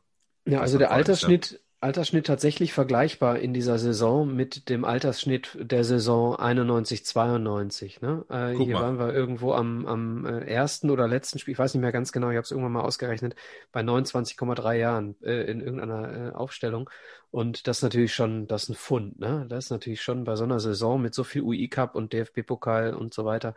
Ja, 0.45 0.61
also 0.61 0.77
der? 0.77 0.91
Altersschnitt, 0.91 1.61
Altersschnitt 1.81 2.27
tatsächlich 2.27 2.73
vergleichbar 2.73 3.39
in 3.39 3.53
dieser 3.53 3.79
Saison 3.79 4.35
mit 4.35 4.67
dem 4.67 4.83
Altersschnitt 4.83 5.57
der 5.61 5.85
Saison 5.85 6.35
91, 6.35 7.05
92. 7.05 8.01
Ne? 8.01 8.25
Äh, 8.29 8.51
hier 8.57 8.73
mal. 8.73 8.81
waren 8.81 8.99
wir 8.99 9.13
irgendwo 9.13 9.53
am, 9.53 9.85
am 9.85 10.25
äh, 10.25 10.39
ersten 10.41 10.89
oder 10.89 11.07
letzten 11.07 11.39
Spiel, 11.39 11.53
ich 11.53 11.59
weiß 11.59 11.73
nicht 11.73 11.81
mehr 11.81 11.93
ganz 11.93 12.11
genau, 12.11 12.31
ich 12.31 12.35
habe 12.35 12.43
es 12.43 12.51
irgendwann 12.51 12.73
mal 12.73 12.81
ausgerechnet, 12.81 13.35
bei 13.71 13.79
29,3 13.79 14.73
Jahren 14.73 15.15
äh, 15.21 15.49
in 15.49 15.61
irgendeiner 15.61 16.31
äh, 16.31 16.31
Aufstellung. 16.31 16.89
Und 17.31 17.67
das 17.67 17.77
ist 17.77 17.83
natürlich 17.83 18.13
schon, 18.13 18.47
das 18.47 18.63
ist 18.63 18.69
ein 18.69 18.75
Fund, 18.75 19.19
ne? 19.19 19.45
Das 19.47 19.65
ist 19.65 19.71
natürlich 19.71 20.01
schon 20.01 20.25
bei 20.25 20.35
so 20.35 20.43
einer 20.43 20.59
Saison 20.59 21.01
mit 21.01 21.13
so 21.13 21.23
viel 21.23 21.43
UI-Cup 21.43 21.95
und 21.95 22.11
DFB-Pokal 22.11 22.93
und 22.93 23.13
so 23.13 23.23
weiter 23.23 23.53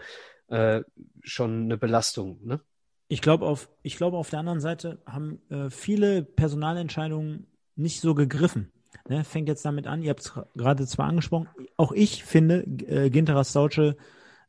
äh, 0.46 0.82
schon 1.22 1.64
eine 1.64 1.76
Belastung, 1.76 2.38
ne? 2.44 2.60
Ich 3.08 3.20
glaube, 3.20 3.46
auf, 3.46 3.68
ich 3.82 3.96
glaube, 3.96 4.16
auf 4.16 4.30
der 4.30 4.38
anderen 4.38 4.60
Seite 4.60 5.02
haben 5.04 5.42
äh, 5.50 5.68
viele 5.68 6.22
Personalentscheidungen 6.22 7.46
nicht 7.76 8.00
so 8.00 8.14
gegriffen. 8.14 8.70
Ne? 9.08 9.24
Fängt 9.24 9.48
jetzt 9.48 9.64
damit 9.64 9.86
an, 9.86 10.02
ihr 10.02 10.10
habt 10.10 10.20
es 10.20 10.32
gerade 10.54 10.86
zwar 10.86 11.06
angesprochen, 11.06 11.48
auch 11.76 11.92
ich 11.92 12.24
finde, 12.24 12.64
äh, 12.86 13.10
Ginter 13.10 13.34
Rastautsche 13.34 13.96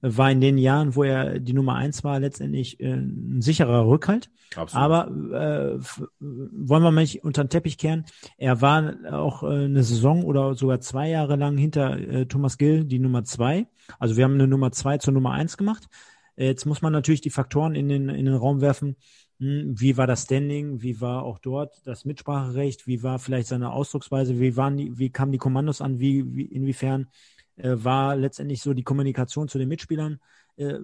war 0.02 0.30
in 0.30 0.42
den 0.42 0.58
Jahren, 0.58 0.96
wo 0.96 1.04
er 1.04 1.40
die 1.40 1.54
Nummer 1.54 1.76
eins 1.76 2.04
war, 2.04 2.20
letztendlich 2.20 2.80
äh, 2.82 2.92
ein 2.92 3.42
sicherer 3.42 3.88
Rückhalt. 3.88 4.30
Absolut. 4.56 4.84
Aber 4.84 5.08
äh, 5.08 5.80
wollen 6.20 6.84
wir 6.84 6.92
mal 6.92 7.02
nicht 7.02 7.24
unter 7.24 7.46
den 7.46 7.50
Teppich 7.50 7.78
kehren. 7.78 8.06
Er 8.38 8.62
war 8.62 8.96
auch 9.12 9.44
äh, 9.44 9.48
eine 9.48 9.84
Saison 9.84 10.24
oder 10.24 10.56
sogar 10.56 10.82
zwei 10.82 11.10
Jahre 11.10 11.38
lang 11.38 11.58
hinter 11.58 11.98
äh, 11.98 12.26
Thomas 12.26 12.58
Gill 12.58 12.84
die 12.84 13.00
Nummer 13.00 13.24
zwei. 13.24 13.66
Also 13.98 14.18
wir 14.18 14.26
haben 14.26 14.34
eine 14.34 14.48
Nummer 14.48 14.74
zwei 14.74 14.98
zur 14.98 15.14
Nummer 15.14 15.32
eins 15.32 15.58
gemacht. 15.58 15.88
Äh, 16.36 16.48
Jetzt 16.48 16.66
muss 16.66 16.82
man 16.82 16.92
natürlich 16.92 17.22
die 17.22 17.30
Faktoren 17.30 17.74
in 17.74 17.88
den, 17.88 18.10
in 18.10 18.26
den 18.26 18.36
Raum 18.36 18.60
werfen. 18.60 18.98
Wie 19.44 19.98
war 19.98 20.08
das 20.08 20.24
Standing? 20.24 20.82
Wie 20.82 21.02
war 21.02 21.24
auch 21.24 21.40
dort 21.40 21.82
das 21.86 22.06
Mitspracherecht? 22.06 22.88
Wie 22.88 23.04
war 23.04 23.20
vielleicht 23.20 23.48
seine 23.48 23.72
Ausdrucksweise? 23.72 24.40
Wie 24.40 24.56
waren 24.56 24.78
die, 24.78 24.98
wie 24.98 25.10
kamen 25.10 25.32
die 25.34 25.38
Kommandos 25.38 25.82
an? 25.82 26.00
Wie, 26.00 26.34
wie 26.34 26.46
inwiefern 26.46 27.10
äh, 27.58 27.76
war 27.76 28.16
letztendlich 28.16 28.62
so 28.62 28.74
die 28.74 28.84
Kommunikation 28.84 29.50
zu 29.50 29.58
den 29.58 29.68
Mitspielern? 29.68 30.20
Äh, 30.56 30.80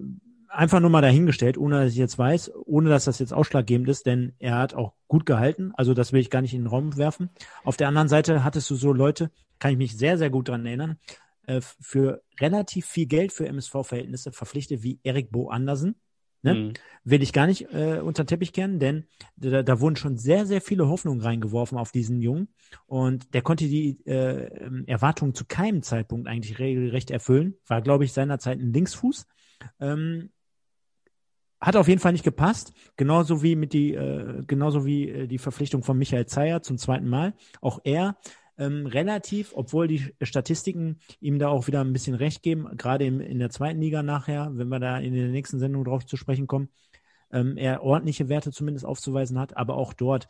einfach 0.48 0.80
nur 0.80 0.90
mal 0.90 1.00
dahingestellt, 1.00 1.56
ohne 1.56 1.84
dass 1.84 1.92
ich 1.92 1.98
jetzt 1.98 2.18
weiß, 2.18 2.52
ohne 2.66 2.90
dass 2.90 3.04
das 3.04 3.18
jetzt 3.18 3.32
ausschlaggebend 3.32 3.88
ist, 3.88 4.04
denn 4.04 4.34
er 4.38 4.58
hat 4.58 4.74
auch 4.74 4.92
gut 5.08 5.24
gehalten. 5.24 5.72
Also 5.76 5.94
das 5.94 6.12
will 6.12 6.20
ich 6.20 6.28
gar 6.28 6.42
nicht 6.42 6.54
in 6.54 6.62
den 6.62 6.66
Raum 6.66 6.96
werfen. 6.96 7.30
Auf 7.64 7.76
der 7.76 7.88
anderen 7.88 8.08
Seite 8.08 8.44
hattest 8.44 8.68
du 8.68 8.74
so 8.74 8.92
Leute, 8.92 9.30
kann 9.58 9.72
ich 9.72 9.78
mich 9.78 9.96
sehr, 9.96 10.18
sehr 10.18 10.28
gut 10.28 10.48
dran 10.48 10.66
erinnern, 10.66 10.98
äh, 11.46 11.60
für 11.62 12.22
relativ 12.40 12.86
viel 12.86 13.06
Geld 13.06 13.32
für 13.32 13.46
MSV-Verhältnisse 13.46 14.32
verpflichtet 14.32 14.82
wie 14.82 14.98
Erik 15.02 15.30
Bo 15.30 15.48
Andersen. 15.48 15.94
Ne? 16.42 16.54
Mhm. 16.54 16.72
Will 17.04 17.22
ich 17.22 17.32
gar 17.32 17.46
nicht 17.46 17.72
äh, 17.72 18.00
unter 18.00 18.24
den 18.24 18.28
Teppich 18.28 18.52
kehren, 18.52 18.78
denn 18.78 19.06
da, 19.36 19.62
da 19.62 19.80
wurden 19.80 19.96
schon 19.96 20.16
sehr, 20.16 20.46
sehr 20.46 20.60
viele 20.60 20.88
Hoffnungen 20.88 21.20
reingeworfen 21.20 21.78
auf 21.78 21.92
diesen 21.92 22.20
Jungen. 22.20 22.48
Und 22.86 23.34
der 23.34 23.42
konnte 23.42 23.64
die 23.64 24.00
äh, 24.06 24.84
Erwartungen 24.86 25.34
zu 25.34 25.44
keinem 25.44 25.82
Zeitpunkt 25.82 26.28
eigentlich 26.28 26.58
regelrecht 26.58 27.10
erfüllen. 27.10 27.56
War, 27.66 27.82
glaube 27.82 28.04
ich, 28.04 28.12
seinerzeit 28.12 28.58
ein 28.58 28.72
Linksfuß. 28.72 29.26
Ähm, 29.80 30.30
hat 31.60 31.76
auf 31.76 31.88
jeden 31.88 32.00
Fall 32.00 32.12
nicht 32.12 32.24
gepasst. 32.24 32.72
Genauso 32.96 33.42
wie 33.42 33.54
mit 33.54 33.72
die, 33.74 33.94
äh, 33.94 34.42
genauso 34.46 34.86
wie 34.86 35.08
äh, 35.10 35.26
die 35.26 35.38
Verpflichtung 35.38 35.82
von 35.82 35.98
Michael 35.98 36.26
Zeyer 36.26 36.62
zum 36.62 36.78
zweiten 36.78 37.08
Mal. 37.08 37.34
Auch 37.60 37.80
er 37.84 38.16
ähm, 38.60 38.86
relativ, 38.86 39.52
obwohl 39.56 39.88
die 39.88 40.14
Statistiken 40.20 41.00
ihm 41.20 41.38
da 41.38 41.48
auch 41.48 41.66
wieder 41.66 41.80
ein 41.80 41.94
bisschen 41.94 42.14
recht 42.14 42.42
geben, 42.42 42.76
gerade 42.76 43.06
im, 43.06 43.20
in 43.20 43.38
der 43.38 43.50
zweiten 43.50 43.80
Liga 43.80 44.02
nachher, 44.02 44.50
wenn 44.52 44.68
wir 44.68 44.78
da 44.78 44.98
in 44.98 45.14
der 45.14 45.28
nächsten 45.28 45.58
Sendung 45.58 45.82
drauf 45.82 46.04
zu 46.04 46.18
sprechen 46.18 46.46
kommen, 46.46 46.68
ähm, 47.32 47.56
er 47.56 47.82
ordentliche 47.82 48.28
Werte 48.28 48.52
zumindest 48.52 48.84
aufzuweisen 48.84 49.38
hat, 49.38 49.56
aber 49.56 49.76
auch 49.76 49.94
dort 49.94 50.28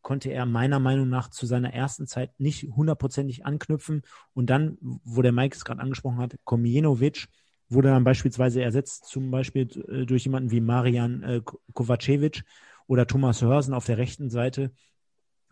konnte 0.00 0.30
er 0.30 0.46
meiner 0.46 0.80
Meinung 0.80 1.10
nach 1.10 1.28
zu 1.28 1.44
seiner 1.44 1.74
ersten 1.74 2.06
Zeit 2.06 2.30
nicht 2.40 2.64
hundertprozentig 2.74 3.44
anknüpfen. 3.44 4.02
Und 4.32 4.48
dann, 4.50 4.78
wo 4.80 5.20
der 5.22 5.32
Mike 5.32 5.54
es 5.54 5.64
gerade 5.64 5.82
angesprochen 5.82 6.18
hat, 6.18 6.34
Komijenovic 6.44 7.28
wurde 7.68 7.90
dann 7.90 8.04
beispielsweise 8.04 8.62
ersetzt, 8.62 9.04
zum 9.04 9.30
Beispiel 9.30 9.68
äh, 9.88 10.06
durch 10.06 10.24
jemanden 10.24 10.50
wie 10.50 10.60
Marian 10.60 11.22
äh, 11.22 11.40
Kovacevic 11.74 12.44
oder 12.86 13.06
Thomas 13.06 13.42
Hörsen 13.42 13.74
auf 13.74 13.84
der 13.84 13.98
rechten 13.98 14.30
Seite. 14.30 14.72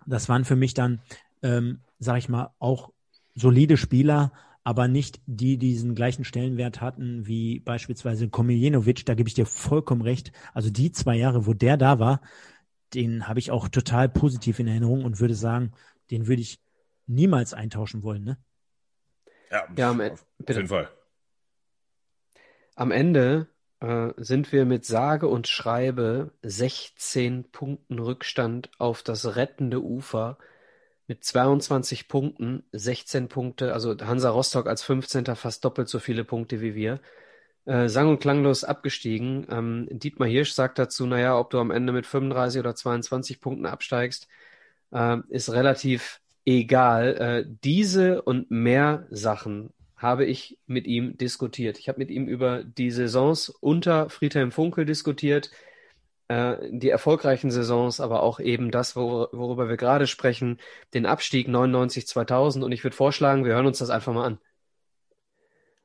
Das 0.06 0.28
waren 0.28 0.44
für 0.44 0.56
mich 0.56 0.74
dann, 0.74 1.00
ähm, 1.44 1.82
sag 2.00 2.18
ich 2.18 2.28
mal, 2.28 2.52
auch 2.58 2.92
solide 3.36 3.76
Spieler, 3.76 4.32
aber 4.64 4.88
nicht 4.88 5.20
die, 5.26 5.58
die 5.58 5.68
diesen 5.68 5.94
gleichen 5.94 6.24
Stellenwert 6.24 6.80
hatten 6.80 7.26
wie 7.26 7.60
beispielsweise 7.60 8.28
Komijenovic. 8.30 9.06
Da 9.06 9.14
gebe 9.14 9.28
ich 9.28 9.34
dir 9.34 9.46
vollkommen 9.46 10.02
recht. 10.02 10.32
Also 10.54 10.70
die 10.70 10.90
zwei 10.90 11.16
Jahre, 11.16 11.46
wo 11.46 11.52
der 11.52 11.76
da 11.76 11.98
war, 12.00 12.20
den 12.94 13.28
habe 13.28 13.38
ich 13.40 13.50
auch 13.50 13.68
total 13.68 14.08
positiv 14.08 14.58
in 14.58 14.66
Erinnerung 14.68 15.04
und 15.04 15.20
würde 15.20 15.34
sagen, 15.34 15.72
den 16.10 16.26
würde 16.26 16.42
ich 16.42 16.60
niemals 17.06 17.52
eintauschen 17.54 18.02
wollen. 18.02 18.24
Ne? 18.24 18.38
Ja, 19.50 19.68
Ja, 19.76 19.90
am 19.90 20.00
auf, 20.00 20.06
Ende- 20.06 20.12
auf 20.14 20.26
bitte. 20.38 20.52
jeden 20.54 20.68
Fall. 20.68 20.88
Am 22.76 22.90
Ende 22.90 23.48
äh, 23.80 24.10
sind 24.16 24.52
wir 24.52 24.64
mit 24.64 24.84
sage 24.84 25.28
und 25.28 25.46
schreibe 25.46 26.32
16 26.42 27.50
Punkten 27.50 27.98
Rückstand 27.98 28.70
auf 28.78 29.02
das 29.02 29.36
rettende 29.36 29.82
Ufer 29.82 30.38
mit 31.06 31.24
22 31.24 32.08
Punkten, 32.08 32.64
16 32.72 33.28
Punkte, 33.28 33.72
also 33.72 33.96
Hansa 33.98 34.30
Rostock 34.30 34.66
als 34.66 34.82
15. 34.82 35.36
fast 35.36 35.64
doppelt 35.64 35.88
so 35.88 35.98
viele 35.98 36.24
Punkte 36.24 36.60
wie 36.60 36.74
wir. 36.74 37.00
Äh, 37.66 37.88
sang- 37.88 38.08
und 38.08 38.20
klanglos 38.20 38.64
abgestiegen. 38.64 39.46
Ähm, 39.50 39.88
Dietmar 39.90 40.28
Hirsch 40.28 40.52
sagt 40.52 40.78
dazu, 40.78 41.06
naja, 41.06 41.38
ob 41.38 41.50
du 41.50 41.58
am 41.58 41.70
Ende 41.70 41.92
mit 41.92 42.06
35 42.06 42.60
oder 42.60 42.74
22 42.74 43.40
Punkten 43.40 43.66
absteigst, 43.66 44.28
äh, 44.92 45.18
ist 45.28 45.50
relativ 45.52 46.20
egal. 46.44 47.16
Äh, 47.16 47.50
diese 47.64 48.22
und 48.22 48.50
mehr 48.50 49.06
Sachen 49.10 49.72
habe 49.96 50.26
ich 50.26 50.58
mit 50.66 50.86
ihm 50.86 51.16
diskutiert. 51.16 51.78
Ich 51.78 51.88
habe 51.88 51.98
mit 51.98 52.10
ihm 52.10 52.28
über 52.28 52.62
die 52.64 52.90
Saisons 52.90 53.48
unter 53.48 54.10
Friedhelm 54.10 54.52
Funkel 54.52 54.84
diskutiert, 54.84 55.50
die 56.30 56.88
erfolgreichen 56.88 57.50
Saisons, 57.50 58.00
aber 58.00 58.22
auch 58.22 58.40
eben 58.40 58.70
das, 58.70 58.96
wor 58.96 59.28
worüber 59.32 59.68
wir 59.68 59.76
gerade 59.76 60.06
sprechen, 60.06 60.58
den 60.94 61.04
Abstieg 61.04 61.48
99 61.48 62.06
2000 62.06 62.64
und 62.64 62.72
ich 62.72 62.82
würde 62.82 62.96
vorschlagen, 62.96 63.44
wir 63.44 63.54
hören 63.54 63.66
uns 63.66 63.78
das 63.78 63.90
einfach 63.90 64.14
mal 64.14 64.24
an. 64.24 64.38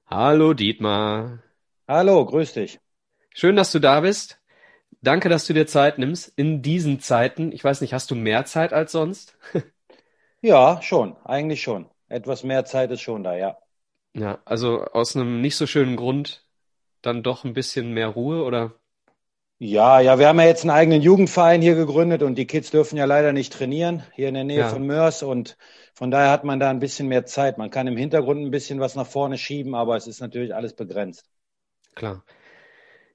Hallo 0.08 0.54
Dietmar. 0.54 1.44
Hallo, 1.88 2.26
grüß 2.26 2.54
dich. 2.54 2.80
Schön, 3.34 3.56
dass 3.56 3.72
du 3.72 3.80
da 3.80 4.00
bist. 4.00 4.40
Danke, 5.02 5.30
dass 5.30 5.46
du 5.46 5.54
dir 5.54 5.68
Zeit 5.68 5.98
nimmst 5.98 6.32
in 6.36 6.62
diesen 6.62 7.00
Zeiten. 7.00 7.52
Ich 7.52 7.64
weiß 7.64 7.82
nicht, 7.82 7.94
hast 7.94 8.10
du 8.12 8.16
mehr 8.16 8.46
Zeit 8.46 8.74
als 8.74 8.92
sonst? 8.92 9.38
Ja, 10.42 10.82
schon, 10.82 11.18
eigentlich 11.26 11.62
schon. 11.62 11.90
Etwas 12.08 12.44
mehr 12.44 12.64
Zeit 12.64 12.92
ist 12.92 13.02
schon 13.02 13.26
da, 13.26 13.36
ja. 13.36 13.58
Ja, 14.14 14.40
also 14.46 14.86
aus 14.86 15.16
einem 15.16 15.42
nicht 15.42 15.58
so 15.58 15.68
schönen 15.68 15.98
Grund 15.98 16.46
dann 17.02 17.24
doch 17.24 17.44
ein 17.44 17.54
bisschen 17.54 17.94
mehr 17.94 18.08
Ruhe 18.08 18.44
oder? 18.46 18.74
Ja, 19.62 20.00
ja, 20.00 20.18
wir 20.20 20.28
haben 20.30 20.40
ja 20.40 20.46
jetzt 20.48 20.62
einen 20.64 20.72
eigenen 20.72 21.02
Jugendverein 21.02 21.62
hier 21.62 21.76
gegründet 21.76 22.24
und 22.24 22.36
die 22.36 22.48
Kids 22.48 22.72
dürfen 22.72 22.98
ja 22.98 23.06
leider 23.06 23.34
nicht 23.34 23.52
trainieren, 23.54 24.04
hier 24.14 24.30
in 24.30 24.34
der 24.34 24.44
Nähe 24.46 24.60
Ja. 24.62 24.70
von 24.70 24.86
Mörs 24.86 25.22
und 25.22 25.58
von 25.94 26.12
daher 26.12 26.32
hat 26.32 26.46
man 26.46 26.60
da 26.62 26.70
ein 26.70 26.80
bisschen 26.80 27.08
mehr 27.10 27.26
Zeit. 27.26 27.58
Man 27.58 27.70
kann 27.70 27.86
im 27.88 27.98
Hintergrund 27.98 28.42
ein 28.42 28.52
bisschen 28.52 28.80
was 28.80 28.96
nach 28.96 29.08
vorne 29.08 29.38
schieben, 29.38 29.76
aber 29.76 29.98
es 29.98 30.08
ist 30.08 30.22
natürlich 30.22 30.56
alles 30.56 30.76
begrenzt. 30.76 31.26
Klar. 31.96 32.24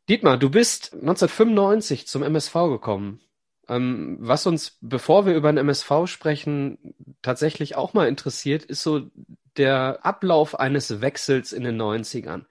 Dietmar, 0.08 0.36
du 0.38 0.50
bist 0.50 0.94
1995 0.94 2.06
zum 2.06 2.22
MSV 2.22 2.54
gekommen. 2.68 3.20
Ähm, 3.68 4.18
was 4.20 4.46
uns, 4.46 4.76
bevor 4.82 5.24
wir 5.26 5.34
über 5.34 5.50
den 5.50 5.58
MSV 5.58 6.06
sprechen, 6.06 6.94
tatsächlich 7.22 7.76
auch 7.76 7.94
mal 7.94 8.08
interessiert, 8.08 8.64
ist 8.64 8.82
so 8.82 9.10
der 9.56 10.00
Ablauf 10.04 10.58
eines 10.58 11.00
Wechsels 11.00 11.52
in 11.52 11.64
den 11.64 11.76
90ern. 11.76 12.44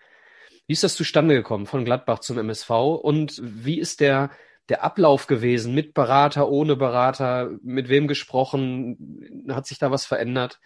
Wie 0.67 0.73
ist 0.73 0.83
das 0.83 0.95
zustande 0.95 1.35
gekommen 1.35 1.65
von 1.65 1.83
Gladbach 1.83 2.19
zum 2.19 2.37
MSV 2.37 2.69
und 2.69 3.39
wie 3.43 3.79
ist 3.79 3.99
der, 3.99 4.31
der 4.69 4.83
Ablauf 4.83 5.27
gewesen 5.27 5.73
mit 5.73 5.93
Berater, 5.93 6.49
ohne 6.49 6.75
Berater, 6.77 7.51
mit 7.61 7.89
wem 7.89 8.07
gesprochen? 8.07 9.45
Hat 9.49 9.67
sich 9.67 9.77
da 9.77 9.91
was 9.91 10.05
verändert? 10.05 10.61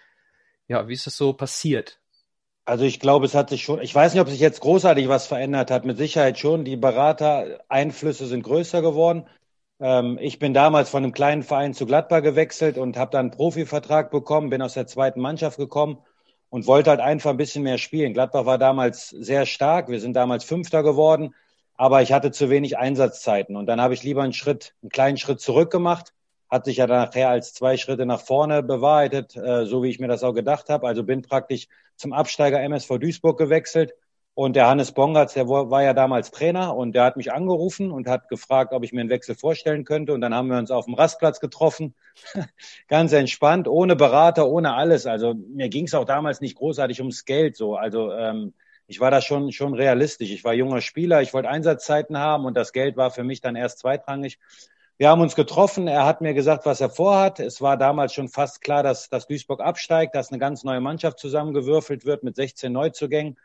Ja, 0.67 0.87
wie 0.87 0.93
ist 0.93 1.07
das 1.07 1.17
so 1.17 1.33
passiert? 1.33 1.99
Also 2.65 2.83
ich 2.83 2.99
glaube, 2.99 3.25
es 3.25 3.33
hat 3.33 3.49
sich 3.49 3.63
schon, 3.63 3.81
ich 3.81 3.95
weiß 3.95 4.13
nicht, 4.13 4.21
ob 4.21 4.29
sich 4.29 4.41
jetzt 4.41 4.59
großartig 4.59 5.07
was 5.07 5.25
verändert 5.25 5.71
hat, 5.71 5.85
mit 5.85 5.97
Sicherheit 5.97 6.37
schon. 6.37 6.65
Die 6.65 6.75
Beratereinflüsse 6.75 8.27
sind 8.27 8.43
größer 8.43 8.81
geworden. 8.81 9.27
Ähm, 9.79 10.17
ich 10.21 10.37
bin 10.37 10.53
damals 10.53 10.89
von 10.89 11.03
einem 11.03 11.13
kleinen 11.13 11.43
Verein 11.43 11.73
zu 11.73 11.85
Gladbach 11.85 12.21
gewechselt 12.21 12.77
und 12.77 12.97
habe 12.97 13.11
dann 13.11 13.27
einen 13.27 13.31
Profivertrag 13.31 14.11
bekommen, 14.11 14.49
bin 14.49 14.61
aus 14.61 14.73
der 14.73 14.85
zweiten 14.85 15.21
Mannschaft 15.21 15.57
gekommen 15.57 15.99
und 16.49 16.67
wollte 16.67 16.89
halt 16.89 16.99
einfach 16.99 17.31
ein 17.31 17.37
bisschen 17.37 17.63
mehr 17.63 17.77
spielen. 17.77 18.13
Gladbach 18.13 18.45
war 18.45 18.57
damals 18.57 19.09
sehr 19.09 19.45
stark, 19.45 19.89
wir 19.89 19.99
sind 19.99 20.13
damals 20.13 20.43
Fünfter 20.43 20.83
geworden, 20.83 21.35
aber 21.75 22.01
ich 22.01 22.13
hatte 22.13 22.31
zu 22.31 22.49
wenig 22.49 22.77
Einsatzzeiten 22.77 23.55
und 23.55 23.65
dann 23.65 23.81
habe 23.81 23.93
ich 23.93 24.03
lieber 24.03 24.23
einen 24.23 24.33
Schritt, 24.33 24.73
einen 24.81 24.89
kleinen 24.89 25.17
Schritt 25.17 25.41
zurück 25.41 25.71
gemacht, 25.71 26.13
hat 26.49 26.65
sich 26.65 26.77
ja 26.77 26.87
nachher 26.87 27.29
als 27.29 27.53
zwei 27.53 27.77
Schritte 27.77 28.05
nach 28.05 28.21
vorne 28.21 28.63
bewahrheitet, 28.63 29.35
äh, 29.35 29.65
so 29.65 29.83
wie 29.83 29.89
ich 29.89 29.99
mir 29.99 30.07
das 30.07 30.23
auch 30.23 30.33
gedacht 30.33 30.69
habe. 30.69 30.87
Also 30.87 31.03
bin 31.03 31.21
praktisch 31.21 31.67
zum 31.97 32.13
Absteiger 32.13 32.61
MSV 32.61 32.97
Duisburg 32.99 33.37
gewechselt 33.37 33.93
und 34.37 34.55
der 34.55 34.67
Hannes 34.67 34.91
Bongatz, 34.91 35.33
der 35.33 35.49
war 35.49 35.81
ja 35.81 35.95
damals 35.95 36.29
Trainer 36.29 36.75
und 36.75 36.93
der 36.93 37.05
hat 37.05 37.17
mich 37.17 37.33
angerufen 37.33 37.89
und 37.89 38.07
hat 38.07 38.29
gefragt, 38.29 38.71
ob 38.71 38.83
ich 38.83 38.93
mir 38.93 39.01
einen 39.01 39.09
Wechsel 39.09 39.33
vorstellen 39.33 39.83
könnte. 39.83 40.13
Und 40.13 40.21
dann 40.21 40.31
haben 40.35 40.47
wir 40.51 40.59
uns 40.59 40.69
auf 40.69 40.85
dem 40.85 40.93
Rastplatz 40.93 41.39
getroffen, 41.39 41.95
ganz 42.87 43.13
entspannt, 43.13 43.67
ohne 43.67 43.95
Berater, 43.95 44.47
ohne 44.47 44.75
alles. 44.75 45.07
Also 45.07 45.33
mir 45.33 45.69
ging 45.69 45.85
es 45.85 45.95
auch 45.95 46.05
damals 46.05 46.39
nicht 46.39 46.55
großartig 46.55 46.99
ums 46.99 47.25
Geld 47.25 47.55
so. 47.55 47.77
Also 47.77 48.11
ähm, 48.11 48.53
ich 48.85 48.99
war 48.99 49.09
da 49.09 49.21
schon 49.21 49.51
schon 49.53 49.73
realistisch. 49.73 50.29
Ich 50.29 50.43
war 50.43 50.53
junger 50.53 50.81
Spieler, 50.81 51.23
ich 51.23 51.33
wollte 51.33 51.49
Einsatzzeiten 51.49 52.19
haben 52.19 52.45
und 52.45 52.55
das 52.55 52.73
Geld 52.73 52.95
war 52.95 53.09
für 53.09 53.23
mich 53.23 53.41
dann 53.41 53.55
erst 53.55 53.79
zweitrangig. 53.79 54.37
Wir 54.99 55.09
haben 55.09 55.21
uns 55.21 55.33
getroffen. 55.33 55.87
Er 55.87 56.05
hat 56.05 56.21
mir 56.21 56.35
gesagt, 56.35 56.67
was 56.67 56.79
er 56.79 56.91
vorhat. 56.91 57.39
Es 57.39 57.59
war 57.59 57.75
damals 57.75 58.13
schon 58.13 58.29
fast 58.29 58.61
klar, 58.61 58.83
dass, 58.83 59.09
dass 59.09 59.25
Duisburg 59.25 59.61
absteigt, 59.61 60.13
dass 60.13 60.29
eine 60.29 60.37
ganz 60.37 60.63
neue 60.63 60.79
Mannschaft 60.79 61.17
zusammengewürfelt 61.17 62.05
wird 62.05 62.21
mit 62.21 62.35
16 62.35 62.71
Neuzugängen 62.71 63.35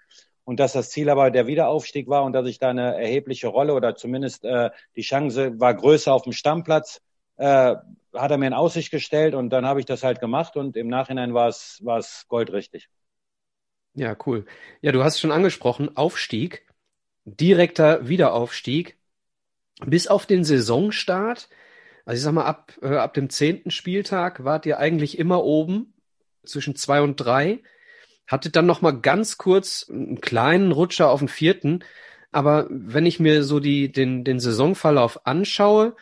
und 0.45 0.61
dass 0.61 0.73
das 0.73 0.91
Ziel 0.91 1.09
aber 1.09 1.31
der 1.31 1.47
Wiederaufstieg 1.47 2.09
war 2.09 2.25
und 2.25 2.33
dass 2.33 2.47
ich 2.47 2.59
da 2.59 2.71
eine 2.71 3.01
erhebliche 3.01 3.49
Rolle 3.49 3.75
oder 3.75 3.95
zumindest 3.95 4.45
äh, 4.45 4.71
die 4.97 5.03
Chance 5.03 5.61
war 5.61 5.75
größer 5.75 6.13
auf 6.13 6.23
dem 6.23 6.33
Stammplatz, 6.33 7.01
äh, 7.37 7.77
hat 8.15 8.31
er 8.31 8.39
mir 8.39 8.49
in 8.49 8.55
Aussicht 8.55 8.91
gestellt 8.91 9.35
und 9.35 9.51
dann 9.51 9.67
habe 9.67 9.81
ich 9.81 9.87
das 9.87 10.03
halt 10.03 10.21
gemacht 10.21 10.57
und 10.57 10.77
im 10.77 10.89
Nachhinein 10.89 11.35
war 11.35 11.49
es 11.49 11.81
war 11.83 11.99
es 11.99 12.27
goldrichtig. 12.29 12.89
Ja, 13.95 14.17
cool. 14.27 14.47
Ja, 14.81 14.93
du 14.93 15.05
hast 15.05 15.21
schon 15.21 15.33
angesprochen, 15.33 15.97
Aufstieg, 15.97 16.67
direkter 17.25 18.09
Wiederaufstieg 18.09 18.97
bis 19.85 20.07
auf 20.07 20.27
den 20.27 20.45
Saisonstart. 20.45 21.49
Also 22.05 22.19
ich 22.19 22.23
sag 22.23 22.33
mal, 22.33 22.47
ab, 22.47 22.73
äh, 22.83 22.97
ab 22.97 23.15
dem 23.15 23.31
zehnten 23.31 23.71
Spieltag 23.71 24.45
wart 24.45 24.67
ihr 24.67 24.79
eigentlich 24.79 25.19
immer 25.19 25.45
oben 25.45 25.95
zwischen 26.45 26.75
zwei 26.77 27.03
und 27.03 27.17
drei. 27.17 27.63
Hatte 28.27 28.51
dann 28.51 28.67
noch 28.67 28.83
mal 28.83 28.93
ganz 28.93 29.39
kurz 29.39 29.87
einen 29.91 30.21
kleinen 30.21 30.73
Rutscher 30.73 31.11
auf 31.11 31.21
den 31.21 31.29
vierten. 31.29 31.85
Aber 32.31 32.67
wenn 32.71 33.07
ich 33.07 33.21
mir 33.21 33.45
so 33.45 33.61
die, 33.61 33.93
den, 33.93 34.25
den 34.25 34.41
Saisonverlauf 34.41 35.27
anschaue, 35.27 35.95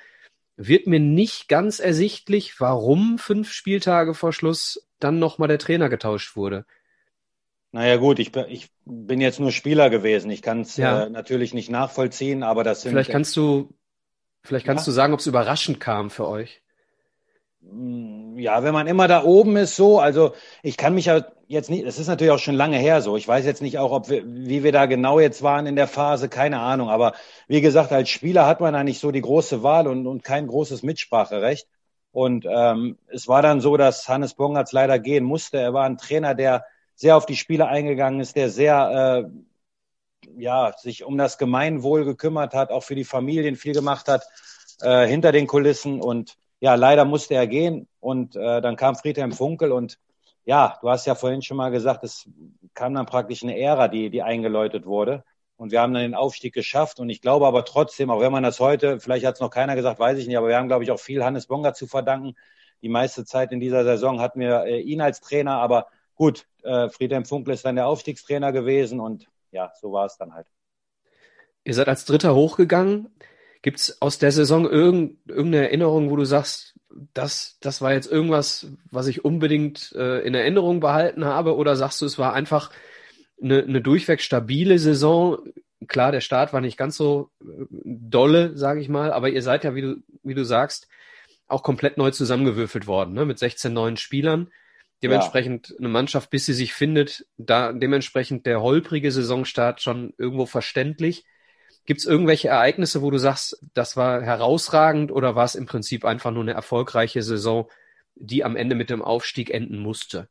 wird 0.56 0.86
mir 0.86 1.00
nicht 1.00 1.48
ganz 1.48 1.80
ersichtlich, 1.80 2.60
warum 2.60 3.18
fünf 3.18 3.50
Spieltage 3.50 4.14
vor 4.14 4.32
Schluss 4.32 4.86
dann 4.98 5.18
noch 5.18 5.38
mal 5.38 5.48
der 5.48 5.58
Trainer 5.58 5.88
getauscht 5.88 6.36
wurde. 6.36 6.66
Naja 7.72 7.96
gut, 7.96 8.18
ich, 8.18 8.32
bin, 8.32 8.46
ich 8.48 8.68
bin 8.84 9.20
jetzt 9.20 9.40
nur 9.40 9.52
Spieler 9.52 9.90
gewesen. 9.90 10.30
Ich 10.30 10.42
kann 10.42 10.62
es 10.62 10.76
ja. 10.76 11.04
äh, 11.04 11.10
natürlich 11.10 11.54
nicht 11.54 11.70
nachvollziehen, 11.70 12.42
aber 12.42 12.64
das 12.64 12.82
sind. 12.82 12.92
Vielleicht 12.92 13.10
kannst 13.10 13.36
du, 13.36 13.72
vielleicht 14.44 14.66
kannst 14.66 14.86
ja. 14.86 14.90
du 14.90 14.94
sagen, 14.94 15.14
ob 15.14 15.20
es 15.20 15.26
überraschend 15.26 15.80
kam 15.80 16.10
für 16.10 16.28
euch. 16.28 16.62
Hm, 17.62 18.38
ja, 18.38 18.62
wenn 18.62 18.72
man 18.72 18.86
immer 18.86 19.08
da 19.08 19.22
oben 19.24 19.56
ist, 19.56 19.76
so, 19.76 20.00
also 20.00 20.32
ich 20.62 20.76
kann 20.76 20.94
mich 20.94 21.06
ja 21.06 21.24
jetzt 21.46 21.68
nicht, 21.68 21.84
es 21.84 21.98
ist 21.98 22.06
natürlich 22.06 22.32
auch 22.32 22.38
schon 22.38 22.54
lange 22.54 22.78
her 22.78 23.02
so. 23.02 23.16
Ich 23.16 23.26
weiß 23.26 23.44
jetzt 23.44 23.60
nicht 23.60 23.78
auch, 23.78 23.92
ob 23.92 24.08
wir, 24.08 24.22
wie 24.24 24.62
wir 24.62 24.72
da 24.72 24.86
genau 24.86 25.20
jetzt 25.20 25.42
waren 25.42 25.66
in 25.66 25.76
der 25.76 25.88
Phase, 25.88 26.28
keine 26.28 26.60
Ahnung. 26.60 26.88
Aber 26.90 27.14
wie 27.48 27.60
gesagt, 27.60 27.92
als 27.92 28.08
Spieler 28.08 28.46
hat 28.46 28.60
man 28.60 28.72
da 28.72 28.84
nicht 28.84 29.00
so 29.00 29.10
die 29.10 29.20
große 29.20 29.62
Wahl 29.62 29.88
und, 29.88 30.06
und 30.06 30.22
kein 30.24 30.46
großes 30.46 30.82
Mitspracherecht. 30.82 31.66
Und 32.12 32.46
ähm, 32.48 32.98
es 33.08 33.28
war 33.28 33.42
dann 33.42 33.60
so, 33.60 33.76
dass 33.76 34.08
Hannes 34.08 34.34
Bongatz 34.34 34.72
leider 34.72 34.98
gehen 34.98 35.24
musste. 35.24 35.58
Er 35.58 35.74
war 35.74 35.84
ein 35.84 35.98
Trainer, 35.98 36.34
der 36.34 36.64
sehr 36.94 37.16
auf 37.16 37.26
die 37.26 37.36
Spieler 37.36 37.68
eingegangen 37.68 38.20
ist, 38.20 38.36
der 38.36 38.50
sehr 38.50 39.26
äh, 39.26 40.30
ja, 40.36 40.72
sich 40.76 41.04
um 41.04 41.18
das 41.18 41.38
Gemeinwohl 41.38 42.04
gekümmert 42.04 42.54
hat, 42.54 42.70
auch 42.70 42.82
für 42.82 42.94
die 42.94 43.04
Familien 43.04 43.56
viel 43.56 43.74
gemacht 43.74 44.08
hat, 44.08 44.24
äh, 44.80 45.06
hinter 45.06 45.32
den 45.32 45.46
Kulissen. 45.46 46.00
Und 46.00 46.36
ja, 46.60 46.74
leider 46.74 47.04
musste 47.04 47.34
er 47.34 47.46
gehen 47.46 47.88
und 48.00 48.36
äh, 48.36 48.60
dann 48.60 48.76
kam 48.76 48.94
Friedhelm 48.94 49.32
Funkel 49.32 49.72
und 49.72 49.98
ja, 50.44 50.78
du 50.80 50.90
hast 50.90 51.06
ja 51.06 51.14
vorhin 51.14 51.42
schon 51.42 51.56
mal 51.56 51.70
gesagt, 51.70 52.04
es 52.04 52.28
kam 52.74 52.94
dann 52.94 53.06
praktisch 53.06 53.42
eine 53.42 53.58
Ära, 53.58 53.88
die, 53.88 54.10
die 54.10 54.22
eingeläutet 54.22 54.86
wurde. 54.86 55.24
Und 55.56 55.72
wir 55.72 55.82
haben 55.82 55.92
dann 55.92 56.02
den 56.02 56.14
Aufstieg 56.14 56.54
geschafft. 56.54 57.00
Und 57.00 57.10
ich 57.10 57.20
glaube 57.20 57.46
aber 57.46 57.66
trotzdem, 57.66 58.10
auch 58.10 58.20
wenn 58.20 58.32
man 58.32 58.42
das 58.42 58.60
heute, 58.60 58.98
vielleicht 58.98 59.26
hat 59.26 59.34
es 59.34 59.40
noch 59.40 59.50
keiner 59.50 59.76
gesagt, 59.76 60.00
weiß 60.00 60.18
ich 60.18 60.26
nicht, 60.26 60.38
aber 60.38 60.48
wir 60.48 60.56
haben, 60.56 60.68
glaube 60.68 60.84
ich, 60.84 60.90
auch 60.90 60.98
viel 60.98 61.22
Hannes 61.22 61.46
Bonga 61.46 61.74
zu 61.74 61.86
verdanken. 61.86 62.34
Die 62.82 62.88
meiste 62.88 63.26
Zeit 63.26 63.52
in 63.52 63.60
dieser 63.60 63.84
Saison 63.84 64.20
hatten 64.20 64.40
wir 64.40 64.64
äh, 64.64 64.80
ihn 64.80 65.02
als 65.02 65.20
Trainer, 65.20 65.58
aber 65.58 65.88
gut, 66.14 66.46
äh, 66.62 66.88
Friedhelm 66.88 67.26
Funkel 67.26 67.52
ist 67.52 67.64
dann 67.66 67.76
der 67.76 67.86
Aufstiegstrainer 67.86 68.52
gewesen 68.52 69.00
und 69.00 69.28
ja, 69.52 69.70
so 69.78 69.92
war 69.92 70.06
es 70.06 70.16
dann 70.16 70.32
halt. 70.32 70.46
Ihr 71.64 71.74
seid 71.74 71.88
als 71.88 72.06
Dritter 72.06 72.34
hochgegangen. 72.34 73.14
Gibt 73.62 73.78
es 73.78 74.00
aus 74.00 74.18
der 74.18 74.32
Saison 74.32 74.68
irgend, 74.68 75.18
irgendeine 75.28 75.66
Erinnerung, 75.66 76.10
wo 76.10 76.16
du 76.16 76.24
sagst, 76.24 76.74
das, 77.14 77.58
das 77.60 77.82
war 77.82 77.92
jetzt 77.92 78.10
irgendwas, 78.10 78.68
was 78.90 79.06
ich 79.06 79.24
unbedingt 79.24 79.92
äh, 79.94 80.20
in 80.20 80.34
Erinnerung 80.34 80.80
behalten 80.80 81.24
habe? 81.24 81.56
Oder 81.56 81.76
sagst 81.76 82.00
du, 82.00 82.06
es 82.06 82.18
war 82.18 82.32
einfach 82.32 82.70
eine, 83.40 83.62
eine 83.62 83.80
durchweg 83.80 84.20
stabile 84.20 84.78
Saison? 84.78 85.38
Klar, 85.86 86.12
der 86.12 86.20
Start 86.20 86.52
war 86.52 86.60
nicht 86.60 86.76
ganz 86.76 86.96
so 86.96 87.30
äh, 87.42 87.66
dolle, 87.70 88.56
sage 88.56 88.80
ich 88.80 88.88
mal, 88.88 89.12
aber 89.12 89.28
ihr 89.28 89.42
seid 89.42 89.64
ja, 89.64 89.74
wie 89.74 89.82
du, 89.82 89.96
wie 90.22 90.34
du 90.34 90.44
sagst, 90.44 90.88
auch 91.46 91.62
komplett 91.62 91.98
neu 91.98 92.10
zusammengewürfelt 92.10 92.86
worden, 92.86 93.14
ne? 93.14 93.24
mit 93.24 93.38
16 93.38 93.72
neuen 93.72 93.96
Spielern. 93.96 94.50
Dementsprechend 95.02 95.70
ja. 95.70 95.76
eine 95.78 95.88
Mannschaft, 95.88 96.30
bis 96.30 96.46
sie 96.46 96.52
sich 96.52 96.74
findet, 96.74 97.26
da 97.38 97.72
dementsprechend 97.72 98.46
der 98.46 98.60
holprige 98.60 99.10
Saisonstart 99.10 99.80
schon 99.80 100.12
irgendwo 100.18 100.46
verständlich. 100.46 101.24
Gibt 101.86 102.00
es 102.00 102.06
irgendwelche 102.06 102.48
Ereignisse, 102.48 103.02
wo 103.02 103.10
du 103.10 103.18
sagst, 103.18 103.64
das 103.74 103.96
war 103.96 104.22
herausragend 104.22 105.10
oder 105.10 105.34
war 105.34 105.44
es 105.44 105.54
im 105.54 105.66
Prinzip 105.66 106.04
einfach 106.04 106.30
nur 106.30 106.42
eine 106.42 106.52
erfolgreiche 106.52 107.22
Saison, 107.22 107.68
die 108.14 108.44
am 108.44 108.56
Ende 108.56 108.74
mit 108.74 108.90
dem 108.90 109.02
Aufstieg 109.02 109.50
enden 109.50 109.78
musste? 109.78 110.28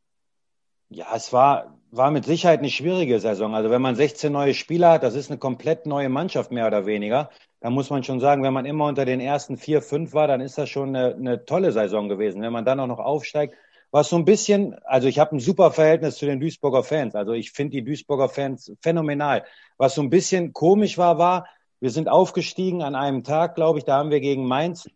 Ja, 0.89 1.15
es 1.15 1.33
war, 1.33 1.77
war 1.91 2.11
mit 2.11 2.25
Sicherheit 2.25 2.59
eine 2.59 2.69
schwierige 2.69 3.19
Saison. 3.19 3.53
Also 3.53 3.69
wenn 3.69 3.81
man 3.81 3.95
16 3.95 4.31
neue 4.31 4.53
Spieler 4.53 4.91
hat, 4.93 5.03
das 5.03 5.15
ist 5.15 5.29
eine 5.29 5.37
komplett 5.37 5.85
neue 5.85 6.09
Mannschaft 6.09 6.51
mehr 6.51 6.67
oder 6.67 6.85
weniger. 6.85 7.29
Da 7.61 7.69
muss 7.69 7.89
man 7.89 8.03
schon 8.03 8.19
sagen, 8.19 8.41
wenn 8.41 8.53
man 8.53 8.65
immer 8.65 8.85
unter 8.85 9.05
den 9.05 9.19
ersten 9.19 9.57
vier, 9.57 9.81
fünf 9.81 10.13
war, 10.13 10.27
dann 10.27 10.41
ist 10.41 10.57
das 10.57 10.69
schon 10.69 10.95
eine, 10.95 11.13
eine 11.13 11.45
tolle 11.45 11.71
Saison 11.71 12.09
gewesen. 12.09 12.41
Wenn 12.41 12.53
man 12.53 12.65
dann 12.65 12.79
auch 12.79 12.87
noch 12.87 12.99
aufsteigt, 12.99 13.55
was 13.91 14.09
so 14.09 14.15
ein 14.15 14.25
bisschen, 14.25 14.75
also 14.85 15.07
ich 15.07 15.19
habe 15.19 15.35
ein 15.35 15.39
super 15.39 15.71
Verhältnis 15.71 16.17
zu 16.17 16.25
den 16.25 16.39
Duisburger 16.39 16.83
Fans. 16.83 17.15
Also 17.15 17.33
ich 17.33 17.51
finde 17.51 17.71
die 17.71 17.83
Duisburger 17.83 18.29
Fans 18.29 18.71
phänomenal. 18.81 19.43
Was 19.77 19.95
so 19.95 20.01
ein 20.01 20.09
bisschen 20.09 20.53
komisch 20.53 20.97
war, 20.97 21.17
war, 21.17 21.47
wir 21.79 21.91
sind 21.91 22.09
aufgestiegen 22.09 22.83
an 22.83 22.95
einem 22.95 23.23
Tag, 23.23 23.55
glaube 23.55 23.79
ich, 23.79 23.85
da 23.85 23.97
haben 23.97 24.11
wir 24.11 24.19
gegen 24.19 24.45
Mainz 24.45 24.89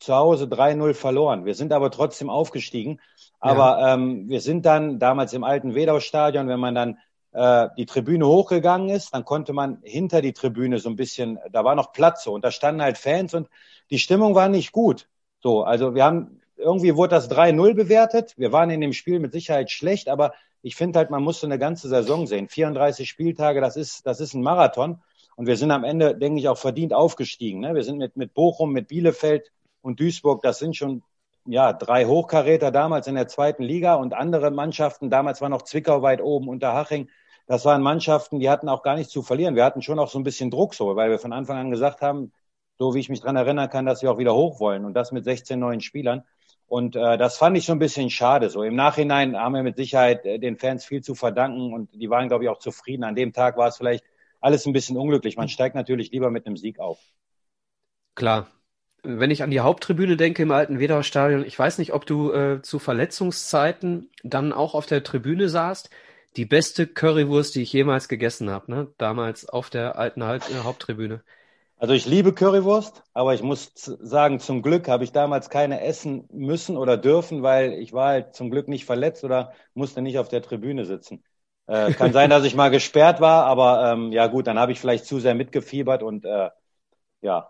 zu 0.00 0.14
Hause 0.14 0.46
3-0 0.46 0.94
verloren. 0.94 1.44
Wir 1.44 1.54
sind 1.54 1.72
aber 1.72 1.90
trotzdem 1.90 2.30
aufgestiegen. 2.30 3.00
Aber 3.38 3.78
ja. 3.80 3.94
ähm, 3.94 4.28
wir 4.28 4.40
sind 4.40 4.66
dann 4.66 4.98
damals 4.98 5.32
im 5.32 5.44
alten 5.44 5.74
Wedau-Stadion, 5.74 6.48
wenn 6.48 6.60
man 6.60 6.74
dann 6.74 6.98
äh, 7.32 7.68
die 7.76 7.86
Tribüne 7.86 8.26
hochgegangen 8.26 8.88
ist, 8.88 9.14
dann 9.14 9.24
konnte 9.24 9.52
man 9.52 9.78
hinter 9.82 10.22
die 10.22 10.32
Tribüne 10.32 10.78
so 10.78 10.88
ein 10.88 10.96
bisschen, 10.96 11.38
da 11.52 11.64
war 11.64 11.74
noch 11.74 11.92
Platz 11.92 12.24
so 12.24 12.32
und 12.32 12.44
da 12.44 12.50
standen 12.50 12.82
halt 12.82 12.98
Fans 12.98 13.34
und 13.34 13.48
die 13.90 13.98
Stimmung 13.98 14.34
war 14.34 14.48
nicht 14.48 14.72
gut. 14.72 15.08
So, 15.40 15.62
also 15.62 15.94
wir 15.94 16.04
haben 16.04 16.39
irgendwie 16.60 16.96
wurde 16.96 17.16
das 17.16 17.30
3-0 17.30 17.74
bewertet. 17.74 18.34
Wir 18.36 18.52
waren 18.52 18.70
in 18.70 18.80
dem 18.80 18.92
Spiel 18.92 19.18
mit 19.18 19.32
Sicherheit 19.32 19.70
schlecht, 19.70 20.08
aber 20.08 20.34
ich 20.62 20.76
finde 20.76 20.98
halt, 20.98 21.10
man 21.10 21.22
muss 21.22 21.40
so 21.40 21.46
eine 21.46 21.58
ganze 21.58 21.88
Saison 21.88 22.26
sehen. 22.26 22.48
34 22.48 23.08
Spieltage, 23.08 23.60
das 23.60 23.76
ist, 23.76 24.06
das 24.06 24.20
ist 24.20 24.34
ein 24.34 24.42
Marathon. 24.42 25.00
Und 25.36 25.46
wir 25.46 25.56
sind 25.56 25.70
am 25.70 25.84
Ende, 25.84 26.16
denke 26.16 26.38
ich, 26.38 26.48
auch 26.48 26.58
verdient 26.58 26.92
aufgestiegen. 26.92 27.60
Ne? 27.60 27.74
Wir 27.74 27.82
sind 27.82 27.98
mit, 27.98 28.16
mit 28.16 28.34
Bochum, 28.34 28.72
mit 28.72 28.88
Bielefeld 28.88 29.50
und 29.80 29.98
Duisburg, 29.98 30.42
das 30.42 30.58
sind 30.58 30.76
schon 30.76 31.02
ja, 31.46 31.72
drei 31.72 32.04
Hochkaräter 32.04 32.70
damals 32.70 33.06
in 33.06 33.14
der 33.14 33.28
zweiten 33.28 33.62
Liga 33.62 33.94
und 33.94 34.14
andere 34.14 34.50
Mannschaften, 34.50 35.10
damals 35.10 35.40
war 35.40 35.48
noch 35.48 35.62
Zwickau 35.62 36.02
weit 36.02 36.20
oben, 36.20 36.48
unter 36.48 36.74
Haching. 36.74 37.08
Das 37.46 37.64
waren 37.64 37.82
Mannschaften, 37.82 38.38
die 38.38 38.50
hatten 38.50 38.68
auch 38.68 38.82
gar 38.82 38.94
nichts 38.94 39.12
zu 39.12 39.22
verlieren. 39.22 39.56
Wir 39.56 39.64
hatten 39.64 39.82
schon 39.82 39.98
auch 39.98 40.08
so 40.08 40.18
ein 40.18 40.24
bisschen 40.24 40.50
Druck 40.50 40.74
so, 40.74 40.94
weil 40.94 41.10
wir 41.10 41.18
von 41.18 41.32
Anfang 41.32 41.56
an 41.56 41.70
gesagt 41.70 42.02
haben, 42.02 42.32
so 42.78 42.94
wie 42.94 43.00
ich 43.00 43.08
mich 43.08 43.20
dran 43.20 43.36
erinnern 43.36 43.68
kann, 43.68 43.86
dass 43.86 44.02
wir 44.02 44.12
auch 44.12 44.18
wieder 44.18 44.34
hoch 44.34 44.60
wollen 44.60 44.84
und 44.84 44.94
das 44.94 45.12
mit 45.12 45.24
16 45.24 45.58
neuen 45.58 45.80
Spielern. 45.80 46.22
Und 46.70 46.94
äh, 46.94 47.18
das 47.18 47.36
fand 47.36 47.56
ich 47.56 47.66
so 47.66 47.72
ein 47.72 47.80
bisschen 47.80 48.10
schade. 48.10 48.48
So 48.48 48.62
im 48.62 48.76
Nachhinein 48.76 49.36
haben 49.36 49.56
wir 49.56 49.64
mit 49.64 49.76
Sicherheit 49.76 50.24
äh, 50.24 50.38
den 50.38 50.56
Fans 50.56 50.84
viel 50.84 51.02
zu 51.02 51.16
verdanken 51.16 51.74
und 51.74 51.92
die 51.92 52.08
waren, 52.10 52.28
glaube 52.28 52.44
ich, 52.44 52.48
auch 52.48 52.60
zufrieden. 52.60 53.02
An 53.02 53.16
dem 53.16 53.32
Tag 53.32 53.56
war 53.56 53.66
es 53.66 53.76
vielleicht 53.76 54.04
alles 54.40 54.66
ein 54.66 54.72
bisschen 54.72 54.96
unglücklich. 54.96 55.36
Man 55.36 55.48
steigt 55.48 55.74
natürlich 55.74 56.12
lieber 56.12 56.30
mit 56.30 56.46
einem 56.46 56.56
Sieg 56.56 56.78
auf. 56.78 57.00
Klar. 58.14 58.46
Wenn 59.02 59.32
ich 59.32 59.42
an 59.42 59.50
die 59.50 59.58
Haupttribüne 59.58 60.16
denke 60.16 60.44
im 60.44 60.52
alten 60.52 60.78
Wedauer 60.78 61.02
Stadion, 61.02 61.44
ich 61.44 61.58
weiß 61.58 61.78
nicht, 61.78 61.92
ob 61.92 62.06
du 62.06 62.32
äh, 62.32 62.62
zu 62.62 62.78
Verletzungszeiten 62.78 64.08
dann 64.22 64.52
auch 64.52 64.74
auf 64.74 64.86
der 64.86 65.02
Tribüne 65.02 65.48
saßt. 65.48 65.90
Die 66.36 66.44
beste 66.44 66.86
Currywurst, 66.86 67.56
die 67.56 67.62
ich 67.62 67.72
jemals 67.72 68.06
gegessen 68.06 68.48
habe, 68.48 68.70
ne? 68.70 68.94
damals 68.96 69.48
auf 69.48 69.70
der 69.70 69.98
alten 69.98 70.22
äh, 70.22 70.38
Haupttribüne. 70.62 71.24
Also 71.80 71.94
ich 71.94 72.04
liebe 72.04 72.34
Currywurst, 72.34 73.02
aber 73.14 73.32
ich 73.32 73.42
muss 73.42 73.72
sagen, 73.74 74.38
zum 74.38 74.60
Glück 74.60 74.86
habe 74.86 75.02
ich 75.02 75.12
damals 75.12 75.48
keine 75.48 75.80
essen 75.80 76.28
müssen 76.30 76.76
oder 76.76 76.98
dürfen, 76.98 77.42
weil 77.42 77.72
ich 77.72 77.94
war 77.94 78.08
halt 78.08 78.34
zum 78.34 78.50
Glück 78.50 78.68
nicht 78.68 78.84
verletzt 78.84 79.24
oder 79.24 79.54
musste 79.72 80.02
nicht 80.02 80.18
auf 80.18 80.28
der 80.28 80.42
Tribüne 80.42 80.84
sitzen. 80.84 81.24
Äh, 81.68 81.92
kann 81.92 82.12
sein, 82.12 82.28
dass 82.28 82.44
ich 82.44 82.54
mal 82.54 82.68
gesperrt 82.68 83.22
war, 83.22 83.46
aber 83.46 83.92
ähm, 83.92 84.12
ja 84.12 84.26
gut, 84.26 84.46
dann 84.46 84.58
habe 84.58 84.72
ich 84.72 84.78
vielleicht 84.78 85.06
zu 85.06 85.20
sehr 85.20 85.34
mitgefiebert 85.34 86.02
und 86.02 86.26
äh, 86.26 86.50
ja. 87.22 87.48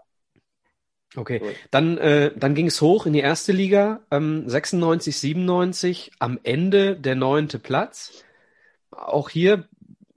Okay, 1.17 1.42
dann, 1.73 1.99
äh, 1.99 2.31
dann 2.36 2.55
ging 2.55 2.67
es 2.67 2.81
hoch 2.81 3.07
in 3.07 3.12
die 3.12 3.18
erste 3.18 3.50
Liga, 3.50 3.99
ähm, 4.12 4.49
96, 4.49 5.18
97, 5.18 6.12
am 6.20 6.39
Ende 6.44 6.94
der 6.94 7.17
neunte 7.17 7.59
Platz. 7.59 8.23
Auch 8.92 9.28
hier 9.28 9.65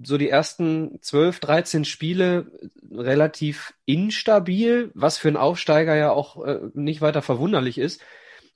so 0.03 0.17
die 0.17 0.29
ersten 0.29 0.99
12, 1.01 1.39
13 1.39 1.85
Spiele 1.85 2.51
relativ 2.91 3.73
instabil, 3.85 4.91
was 4.93 5.17
für 5.17 5.27
einen 5.27 5.37
Aufsteiger 5.37 5.95
ja 5.95 6.11
auch 6.11 6.43
äh, 6.45 6.59
nicht 6.73 7.01
weiter 7.01 7.21
verwunderlich 7.21 7.77
ist. 7.77 8.01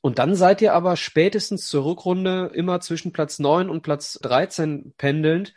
Und 0.02 0.20
dann 0.20 0.36
seid 0.36 0.62
ihr 0.62 0.74
aber 0.74 0.96
spätestens 0.96 1.68
zur 1.68 1.86
Rückrunde 1.86 2.52
immer 2.54 2.80
zwischen 2.80 3.12
Platz 3.12 3.40
9 3.40 3.70
und 3.70 3.82
Platz 3.82 4.20
13 4.22 4.94
pendelnd 4.98 5.54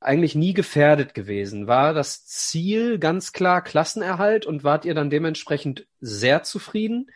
eigentlich 0.00 0.34
nie 0.34 0.52
gefährdet 0.52 1.14
gewesen. 1.14 1.66
War 1.66 1.94
das 1.94 2.24
Ziel 2.26 2.98
ganz 2.98 3.32
klar 3.32 3.62
Klassenerhalt 3.62 4.46
und 4.46 4.64
wart 4.64 4.84
ihr 4.84 4.94
dann 4.94 5.10
dementsprechend 5.10 5.86
sehr 6.00 6.42
zufrieden? 6.42 7.10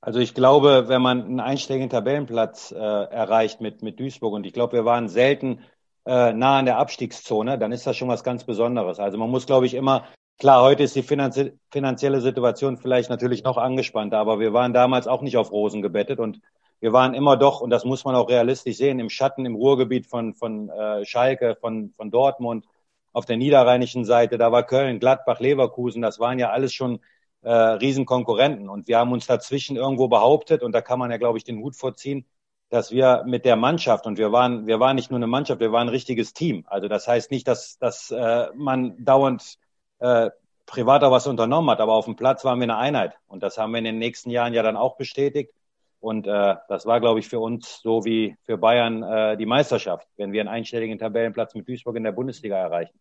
Also 0.00 0.18
ich 0.18 0.34
glaube, 0.34 0.88
wenn 0.88 1.02
man 1.02 1.22
einen 1.22 1.40
einstelligen 1.40 1.90
Tabellenplatz 1.90 2.72
äh, 2.72 2.76
erreicht 2.76 3.60
mit, 3.60 3.82
mit 3.82 4.00
Duisburg 4.00 4.32
und 4.32 4.46
ich 4.46 4.54
glaube, 4.54 4.72
wir 4.72 4.84
waren 4.86 5.08
selten 5.08 5.60
äh, 6.06 6.32
nah 6.32 6.58
an 6.58 6.66
der 6.66 6.78
Abstiegszone, 6.78 7.58
dann 7.58 7.72
ist 7.72 7.86
das 7.86 7.96
schon 7.96 8.08
was 8.08 8.24
ganz 8.24 8.44
Besonderes. 8.44 8.98
Also 8.98 9.18
man 9.18 9.30
muss, 9.30 9.46
glaube 9.46 9.66
ich, 9.66 9.74
immer, 9.74 10.06
klar, 10.38 10.62
heute 10.62 10.82
ist 10.82 10.96
die 10.96 11.02
finanzie 11.02 11.52
finanzielle 11.70 12.20
Situation 12.20 12.76
vielleicht 12.78 13.10
natürlich 13.10 13.44
noch 13.44 13.58
angespannter, 13.58 14.18
aber 14.18 14.40
wir 14.40 14.52
waren 14.52 14.72
damals 14.72 15.06
auch 15.06 15.22
nicht 15.22 15.36
auf 15.36 15.52
Rosen 15.52 15.82
gebettet 15.82 16.18
und 16.18 16.40
wir 16.80 16.92
waren 16.92 17.14
immer 17.14 17.36
doch, 17.36 17.60
und 17.60 17.70
das 17.70 17.84
muss 17.84 18.04
man 18.04 18.14
auch 18.14 18.28
realistisch 18.30 18.78
sehen, 18.78 19.00
im 19.00 19.10
Schatten 19.10 19.44
im 19.44 19.54
Ruhrgebiet 19.54 20.06
von, 20.06 20.34
von 20.34 20.70
äh, 20.70 21.04
Schalke, 21.04 21.56
von, 21.60 21.92
von 21.96 22.10
Dortmund, 22.10 22.64
auf 23.12 23.26
der 23.26 23.36
niederrheinischen 23.36 24.04
Seite, 24.04 24.38
da 24.38 24.52
war 24.52 24.64
Köln, 24.64 25.00
Gladbach, 25.00 25.40
Leverkusen, 25.40 26.00
das 26.00 26.20
waren 26.20 26.38
ja 26.38 26.50
alles 26.50 26.72
schon 26.72 27.00
äh, 27.42 27.50
Riesenkonkurrenten. 27.50 28.68
Und 28.68 28.88
wir 28.88 28.98
haben 28.98 29.12
uns 29.12 29.26
dazwischen 29.26 29.76
irgendwo 29.76 30.08
behauptet, 30.08 30.62
und 30.62 30.72
da 30.72 30.80
kann 30.80 30.98
man 30.98 31.10
ja, 31.10 31.16
glaube 31.16 31.38
ich, 31.38 31.44
den 31.44 31.58
Hut 31.58 31.76
vorziehen, 31.76 32.26
dass 32.70 32.92
wir 32.92 33.24
mit 33.26 33.44
der 33.44 33.56
Mannschaft 33.56 34.06
und 34.06 34.16
wir 34.16 34.32
waren, 34.32 34.66
wir 34.66 34.80
waren 34.80 34.96
nicht 34.96 35.10
nur 35.10 35.18
eine 35.18 35.26
Mannschaft, 35.26 35.60
wir 35.60 35.72
waren 35.72 35.88
ein 35.88 35.92
richtiges 35.92 36.32
Team. 36.32 36.64
Also 36.68 36.88
das 36.88 37.06
heißt 37.06 37.30
nicht, 37.30 37.46
dass, 37.48 37.78
dass 37.78 38.10
äh, 38.10 38.46
man 38.54 39.04
dauernd 39.04 39.58
äh, 39.98 40.30
privat 40.66 41.02
auch 41.02 41.10
was 41.10 41.26
unternommen 41.26 41.68
hat, 41.70 41.80
aber 41.80 41.94
auf 41.94 42.04
dem 42.04 42.14
Platz 42.14 42.44
waren 42.44 42.60
wir 42.60 42.64
eine 42.64 42.76
Einheit. 42.76 43.14
Und 43.26 43.42
das 43.42 43.58
haben 43.58 43.72
wir 43.72 43.78
in 43.78 43.84
den 43.84 43.98
nächsten 43.98 44.30
Jahren 44.30 44.54
ja 44.54 44.62
dann 44.62 44.76
auch 44.76 44.96
bestätigt. 44.96 45.52
Und 45.98 46.26
äh, 46.26 46.54
das 46.68 46.86
war, 46.86 47.00
glaube 47.00 47.18
ich, 47.18 47.28
für 47.28 47.40
uns 47.40 47.80
so 47.82 48.04
wie 48.04 48.36
für 48.44 48.56
Bayern 48.56 49.02
äh, 49.02 49.36
die 49.36 49.46
Meisterschaft, 49.46 50.06
wenn 50.16 50.32
wir 50.32 50.40
einen 50.40 50.48
einstelligen 50.48 50.98
Tabellenplatz 50.98 51.54
mit 51.54 51.68
Duisburg 51.68 51.96
in 51.96 52.04
der 52.04 52.12
Bundesliga 52.12 52.56
erreichen. 52.56 52.98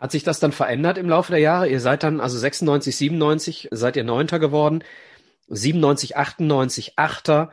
Hat 0.00 0.10
sich 0.10 0.24
das 0.24 0.40
dann 0.40 0.52
verändert 0.52 0.98
im 0.98 1.08
Laufe 1.08 1.32
der 1.32 1.40
Jahre? 1.40 1.68
Ihr 1.68 1.80
seid 1.80 2.02
dann, 2.02 2.20
also 2.20 2.36
96, 2.36 2.96
97 2.96 3.68
seid 3.70 3.96
ihr 3.96 4.04
Neunter 4.04 4.38
geworden, 4.38 4.82
97, 5.48 6.16
98 6.16 6.94
Achter, 6.96 7.50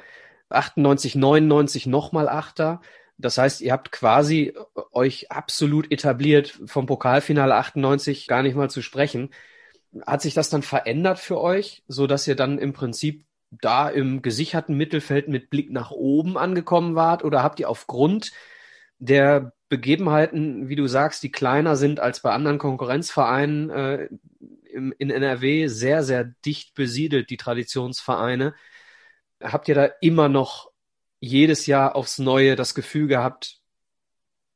98, 0.54 1.16
99 1.16 1.88
nochmal 1.88 2.30
Achter. 2.30 2.82
Das 3.18 3.38
heißt, 3.38 3.62
ihr 3.62 3.72
habt 3.72 3.92
quasi 3.92 4.54
euch 4.92 5.32
absolut 5.32 5.92
etabliert, 5.92 6.60
vom 6.66 6.86
Pokalfinale 6.86 7.56
98 7.56 8.28
gar 8.28 8.44
nicht 8.44 8.56
mal 8.56 8.70
zu 8.70 8.82
sprechen. 8.82 9.30
Hat 10.06 10.22
sich 10.22 10.34
das 10.34 10.50
dann 10.50 10.64
verändert 10.64 11.20
für 11.20 11.40
euch, 11.40 11.84
so 11.88 12.08
dass 12.08 12.28
ihr 12.28 12.36
dann 12.36 12.58
im 12.58 12.74
Prinzip 12.74 13.26
da 13.62 13.88
im 13.88 14.22
gesicherten 14.22 14.76
Mittelfeld 14.76 15.28
mit 15.28 15.50
Blick 15.50 15.72
nach 15.72 15.92
oben 15.92 16.38
angekommen 16.38 16.96
wart? 16.96 17.24
Oder 17.24 17.44
habt 17.44 17.60
ihr 17.60 17.70
aufgrund 17.70 18.32
der 18.98 19.54
Begebenheiten, 19.70 20.70
wie 20.70 20.76
du 20.76 20.88
sagst, 20.88 21.24
die 21.24 21.32
kleiner 21.32 21.76
sind 21.76 22.00
als 22.00 22.22
bei 22.22 22.32
anderen 22.32 22.58
Konkurrenzvereinen 22.58 23.70
äh, 23.70 24.10
in 24.74 25.10
NRW, 25.10 25.68
sehr, 25.68 26.04
sehr 26.04 26.24
dicht 26.24 26.74
besiedelt, 26.74 27.30
die 27.30 27.38
Traditionsvereine, 27.38 28.56
habt 29.44 29.68
ihr 29.68 29.76
da 29.76 29.86
immer 30.02 30.30
noch 30.30 30.72
jedes 31.20 31.68
Jahr 31.68 31.96
aufs 31.96 32.20
Neue 32.20 32.56
das 32.56 32.76
Gefühl 32.76 33.08
gehabt, 33.08 33.62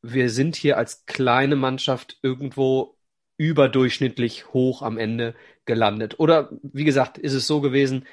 wir 0.02 0.30
sind 0.30 0.56
hier 0.56 0.78
als 0.78 1.06
kleine 1.06 1.56
Mannschaft 1.56 2.18
irgendwo 2.22 2.98
überdurchschnittlich 3.38 4.54
hoch 4.54 4.82
am 4.82 4.98
Ende 4.98 5.36
gelandet? 5.66 6.20
Oder 6.20 6.50
wie 6.62 6.84
gesagt, 6.84 7.18
ist 7.18 7.34
es 7.34 7.48
so 7.48 7.62
gewesen, 7.62 8.06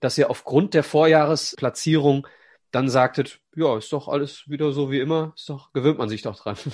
dass 0.00 0.18
ihr 0.18 0.30
aufgrund 0.30 0.74
der 0.74 0.84
Vorjahresplatzierung 0.84 2.26
dann 2.70 2.88
sagtet, 2.88 3.40
ja, 3.56 3.76
ist 3.76 3.92
doch 3.92 4.08
alles 4.08 4.48
wieder 4.48 4.72
so 4.72 4.90
wie 4.90 5.00
immer, 5.00 5.32
ist 5.36 5.48
doch, 5.48 5.72
gewöhnt 5.72 5.98
man 5.98 6.08
sich 6.08 6.22
doch 6.22 6.36
dran. 6.36 6.56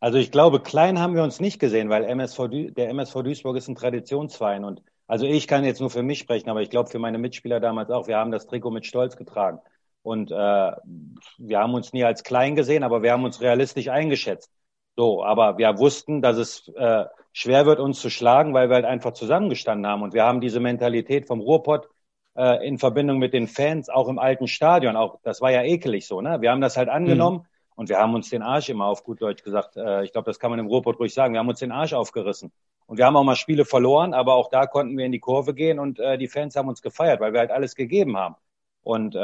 Also 0.00 0.18
ich 0.18 0.30
glaube, 0.30 0.60
klein 0.60 1.00
haben 1.00 1.16
wir 1.16 1.24
uns 1.24 1.40
nicht 1.40 1.58
gesehen, 1.58 1.88
weil 1.88 2.04
MSV, 2.04 2.46
der 2.50 2.88
MSV 2.90 3.14
Duisburg 3.24 3.56
ist 3.56 3.66
ein 3.66 3.74
Traditionsverein 3.74 4.64
und 4.64 4.80
also 5.08 5.26
ich 5.26 5.48
kann 5.48 5.64
jetzt 5.64 5.80
nur 5.80 5.90
für 5.90 6.02
mich 6.02 6.20
sprechen, 6.20 6.50
aber 6.50 6.62
ich 6.62 6.70
glaube 6.70 6.90
für 6.90 6.98
meine 6.98 7.18
Mitspieler 7.18 7.58
damals 7.58 7.90
auch. 7.90 8.06
Wir 8.06 8.18
haben 8.18 8.30
das 8.30 8.46
Trikot 8.46 8.70
mit 8.70 8.86
Stolz 8.86 9.16
getragen 9.16 9.58
und 10.02 10.30
äh, 10.30 10.34
wir 10.34 11.58
haben 11.58 11.74
uns 11.74 11.92
nie 11.92 12.04
als 12.04 12.22
klein 12.22 12.54
gesehen, 12.54 12.84
aber 12.84 13.02
wir 13.02 13.12
haben 13.12 13.24
uns 13.24 13.40
realistisch 13.40 13.88
eingeschätzt. 13.88 14.52
So, 14.96 15.24
aber 15.24 15.58
wir 15.58 15.78
wussten, 15.78 16.22
dass 16.22 16.36
es 16.36 16.68
äh, 16.76 17.06
schwer 17.32 17.66
wird, 17.66 17.80
uns 17.80 18.00
zu 18.00 18.10
schlagen, 18.10 18.52
weil 18.52 18.68
wir 18.68 18.76
halt 18.76 18.84
einfach 18.84 19.12
zusammengestanden 19.12 19.90
haben 19.90 20.02
und 20.02 20.12
wir 20.12 20.24
haben 20.24 20.40
diese 20.40 20.60
Mentalität 20.60 21.26
vom 21.26 21.40
Ruhrpott 21.40 21.88
äh, 22.36 22.66
in 22.66 22.78
Verbindung 22.78 23.18
mit 23.18 23.32
den 23.32 23.48
Fans, 23.48 23.88
auch 23.88 24.08
im 24.08 24.18
alten 24.18 24.46
Stadion, 24.46 24.96
auch 24.96 25.20
das 25.22 25.40
war 25.40 25.50
ja 25.50 25.62
ekelig 25.62 26.06
so, 26.06 26.20
ne? 26.20 26.40
Wir 26.40 26.50
haben 26.50 26.60
das 26.60 26.76
halt 26.76 26.88
angenommen 26.88 27.38
mhm. 27.38 27.57
Und 27.78 27.88
wir 27.88 27.98
haben 27.98 28.12
uns 28.16 28.28
den 28.28 28.42
Arsch 28.42 28.70
immer 28.70 28.86
auf 28.86 29.04
gut 29.04 29.22
Deutsch 29.22 29.44
gesagt, 29.44 29.76
äh, 29.76 30.02
ich 30.02 30.10
glaube, 30.10 30.24
das 30.24 30.40
kann 30.40 30.50
man 30.50 30.58
im 30.58 30.66
Ruhrpott 30.66 30.98
ruhig 30.98 31.14
sagen, 31.14 31.32
wir 31.34 31.38
haben 31.38 31.48
uns 31.48 31.60
den 31.60 31.70
Arsch 31.70 31.92
aufgerissen. 31.92 32.50
Und 32.86 32.98
wir 32.98 33.06
haben 33.06 33.14
auch 33.14 33.22
mal 33.22 33.36
Spiele 33.36 33.64
verloren, 33.64 34.14
aber 34.14 34.34
auch 34.34 34.50
da 34.50 34.66
konnten 34.66 34.98
wir 34.98 35.06
in 35.06 35.12
die 35.12 35.20
Kurve 35.20 35.54
gehen 35.54 35.78
und 35.78 36.00
äh, 36.00 36.18
die 36.18 36.26
Fans 36.26 36.56
haben 36.56 36.68
uns 36.68 36.82
gefeiert, 36.82 37.20
weil 37.20 37.32
wir 37.32 37.38
halt 37.38 37.52
alles 37.52 37.76
gegeben 37.76 38.16
haben. 38.16 38.34
Und 38.82 39.14
äh, 39.14 39.18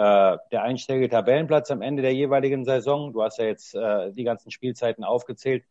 der 0.52 0.62
einstellige 0.62 1.08
Tabellenplatz 1.08 1.72
am 1.72 1.82
Ende 1.82 2.02
der 2.02 2.14
jeweiligen 2.14 2.64
Saison, 2.64 3.12
du 3.12 3.24
hast 3.24 3.38
ja 3.38 3.44
jetzt 3.44 3.74
äh, 3.74 4.12
die 4.12 4.22
ganzen 4.22 4.52
Spielzeiten 4.52 5.02
aufgezählt, 5.02 5.64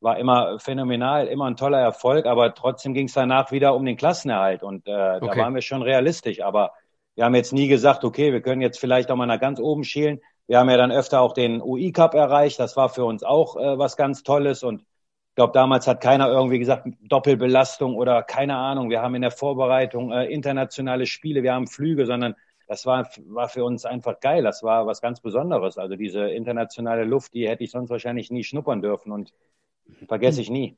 war 0.00 0.18
immer 0.18 0.58
phänomenal, 0.58 1.28
immer 1.28 1.46
ein 1.46 1.56
toller 1.56 1.80
Erfolg, 1.80 2.26
aber 2.26 2.54
trotzdem 2.54 2.92
ging 2.92 3.06
es 3.06 3.14
danach 3.14 3.52
wieder 3.52 3.74
um 3.74 3.86
den 3.86 3.96
Klassenerhalt 3.96 4.62
und 4.62 4.86
äh, 4.86 4.90
okay. 4.90 5.28
da 5.28 5.34
waren 5.34 5.54
wir 5.54 5.62
schon 5.62 5.80
realistisch. 5.80 6.42
Aber 6.42 6.72
wir 7.14 7.24
haben 7.24 7.34
jetzt 7.34 7.54
nie 7.54 7.68
gesagt, 7.68 8.04
okay, 8.04 8.34
wir 8.34 8.42
können 8.42 8.60
jetzt 8.60 8.78
vielleicht 8.78 9.10
auch 9.10 9.16
mal 9.16 9.24
nach 9.24 9.40
ganz 9.40 9.60
oben 9.60 9.82
schielen. 9.82 10.20
Wir 10.48 10.58
haben 10.58 10.68
ja 10.68 10.76
dann 10.76 10.90
öfter 10.90 11.20
auch 11.20 11.32
den 11.32 11.62
UI 11.62 11.92
Cup 11.92 12.14
erreicht, 12.14 12.58
das 12.58 12.76
war 12.76 12.88
für 12.88 13.04
uns 13.04 13.22
auch 13.22 13.56
äh, 13.56 13.78
was 13.78 13.96
ganz 13.96 14.24
Tolles 14.24 14.64
und 14.64 14.80
ich 14.80 15.34
glaube, 15.36 15.52
damals 15.52 15.86
hat 15.86 16.00
keiner 16.00 16.28
irgendwie 16.28 16.58
gesagt, 16.58 16.88
Doppelbelastung 17.02 17.94
oder 17.94 18.24
keine 18.24 18.56
Ahnung. 18.56 18.90
Wir 18.90 19.02
haben 19.02 19.14
in 19.14 19.22
der 19.22 19.30
Vorbereitung 19.30 20.10
äh, 20.10 20.24
internationale 20.24 21.06
Spiele, 21.06 21.44
wir 21.44 21.54
haben 21.54 21.68
Flüge, 21.68 22.06
sondern 22.06 22.34
das 22.66 22.86
war, 22.86 23.08
war 23.28 23.48
für 23.48 23.62
uns 23.62 23.84
einfach 23.84 24.18
geil. 24.18 24.42
Das 24.42 24.64
war 24.64 24.84
was 24.88 25.00
ganz 25.00 25.20
Besonderes. 25.20 25.78
Also 25.78 25.94
diese 25.94 26.28
internationale 26.28 27.04
Luft, 27.04 27.34
die 27.34 27.48
hätte 27.48 27.62
ich 27.62 27.70
sonst 27.70 27.88
wahrscheinlich 27.88 28.32
nie 28.32 28.42
schnuppern 28.42 28.82
dürfen. 28.82 29.12
Und 29.12 29.32
Vergesse 30.06 30.40
ich 30.40 30.50
nie. 30.50 30.76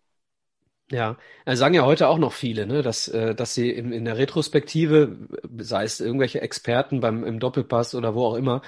Ja, 0.91 1.17
äh, 1.45 1.55
sagen 1.55 1.75
ja 1.75 1.85
heute 1.85 2.09
auch 2.09 2.19
noch 2.19 2.33
viele, 2.33 2.67
ne, 2.67 2.83
dass, 2.83 3.07
äh, 3.07 3.35
dass 3.35 3.55
sie 3.55 3.71
in, 3.71 3.93
in 3.93 4.05
der 4.05 4.19
Retrospektive, 4.19 5.17
sei 5.59 5.85
es 5.85 6.01
irgendwelche 6.01 6.41
Experten 6.41 7.01
beim 7.01 7.23
im 7.23 7.39
Doppelpass 7.39 7.95
oder 7.95 8.15
wo 8.15 8.27
auch 8.27 8.35
immer, 8.35 8.61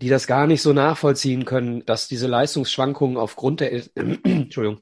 die 0.00 0.08
das 0.08 0.26
gar 0.26 0.46
nicht 0.46 0.62
so 0.62 0.72
nachvollziehen 0.72 1.44
können, 1.44 1.84
dass 1.84 2.08
diese 2.08 2.26
Leistungsschwankungen 2.26 3.16
aufgrund 3.16 3.60
der 3.60 3.72
Entschuldigung, 3.94 4.80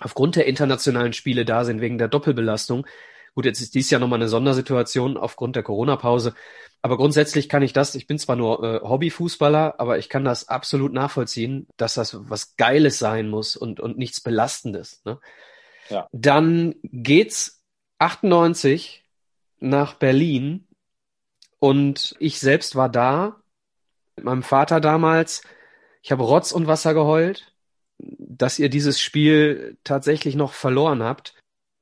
aufgrund 0.00 0.36
der 0.36 0.46
internationalen 0.46 1.12
Spiele 1.12 1.44
da 1.44 1.64
sind 1.64 1.80
wegen 1.80 1.98
der 1.98 2.08
Doppelbelastung. 2.08 2.86
Gut, 3.34 3.46
jetzt 3.46 3.60
ist 3.60 3.74
dies 3.74 3.90
ja 3.90 3.98
nochmal 3.98 4.18
eine 4.18 4.28
Sondersituation 4.28 5.16
aufgrund 5.16 5.56
der 5.56 5.62
Corona-Pause. 5.62 6.34
Aber 6.82 6.98
grundsätzlich 6.98 7.48
kann 7.48 7.62
ich 7.62 7.72
das, 7.72 7.94
ich 7.94 8.06
bin 8.06 8.18
zwar 8.18 8.36
nur 8.36 8.62
äh, 8.62 8.80
Hobbyfußballer, 8.86 9.80
aber 9.80 9.98
ich 9.98 10.08
kann 10.08 10.24
das 10.24 10.48
absolut 10.48 10.92
nachvollziehen, 10.92 11.66
dass 11.78 11.94
das 11.94 12.16
was 12.28 12.56
Geiles 12.56 12.98
sein 12.98 13.30
muss 13.30 13.56
und, 13.56 13.80
und 13.80 13.96
nichts 13.96 14.20
Belastendes. 14.20 15.00
Ne? 15.04 15.18
Ja. 15.88 16.06
Dann 16.12 16.74
geht's 16.82 17.62
98 17.98 19.04
nach 19.58 19.94
Berlin 19.94 20.68
und 21.58 22.14
ich 22.18 22.38
selbst 22.38 22.76
war 22.76 22.90
da 22.90 23.40
mit 24.16 24.24
meinem 24.24 24.42
Vater 24.42 24.80
damals. 24.80 25.42
Ich 26.02 26.12
habe 26.12 26.22
Rotz 26.22 26.52
und 26.52 26.66
Wasser 26.66 26.94
geheult, 26.94 27.52
dass 27.98 28.58
ihr 28.58 28.68
dieses 28.68 29.00
Spiel 29.00 29.78
tatsächlich 29.84 30.34
noch 30.34 30.52
verloren 30.52 31.02
habt. 31.02 31.34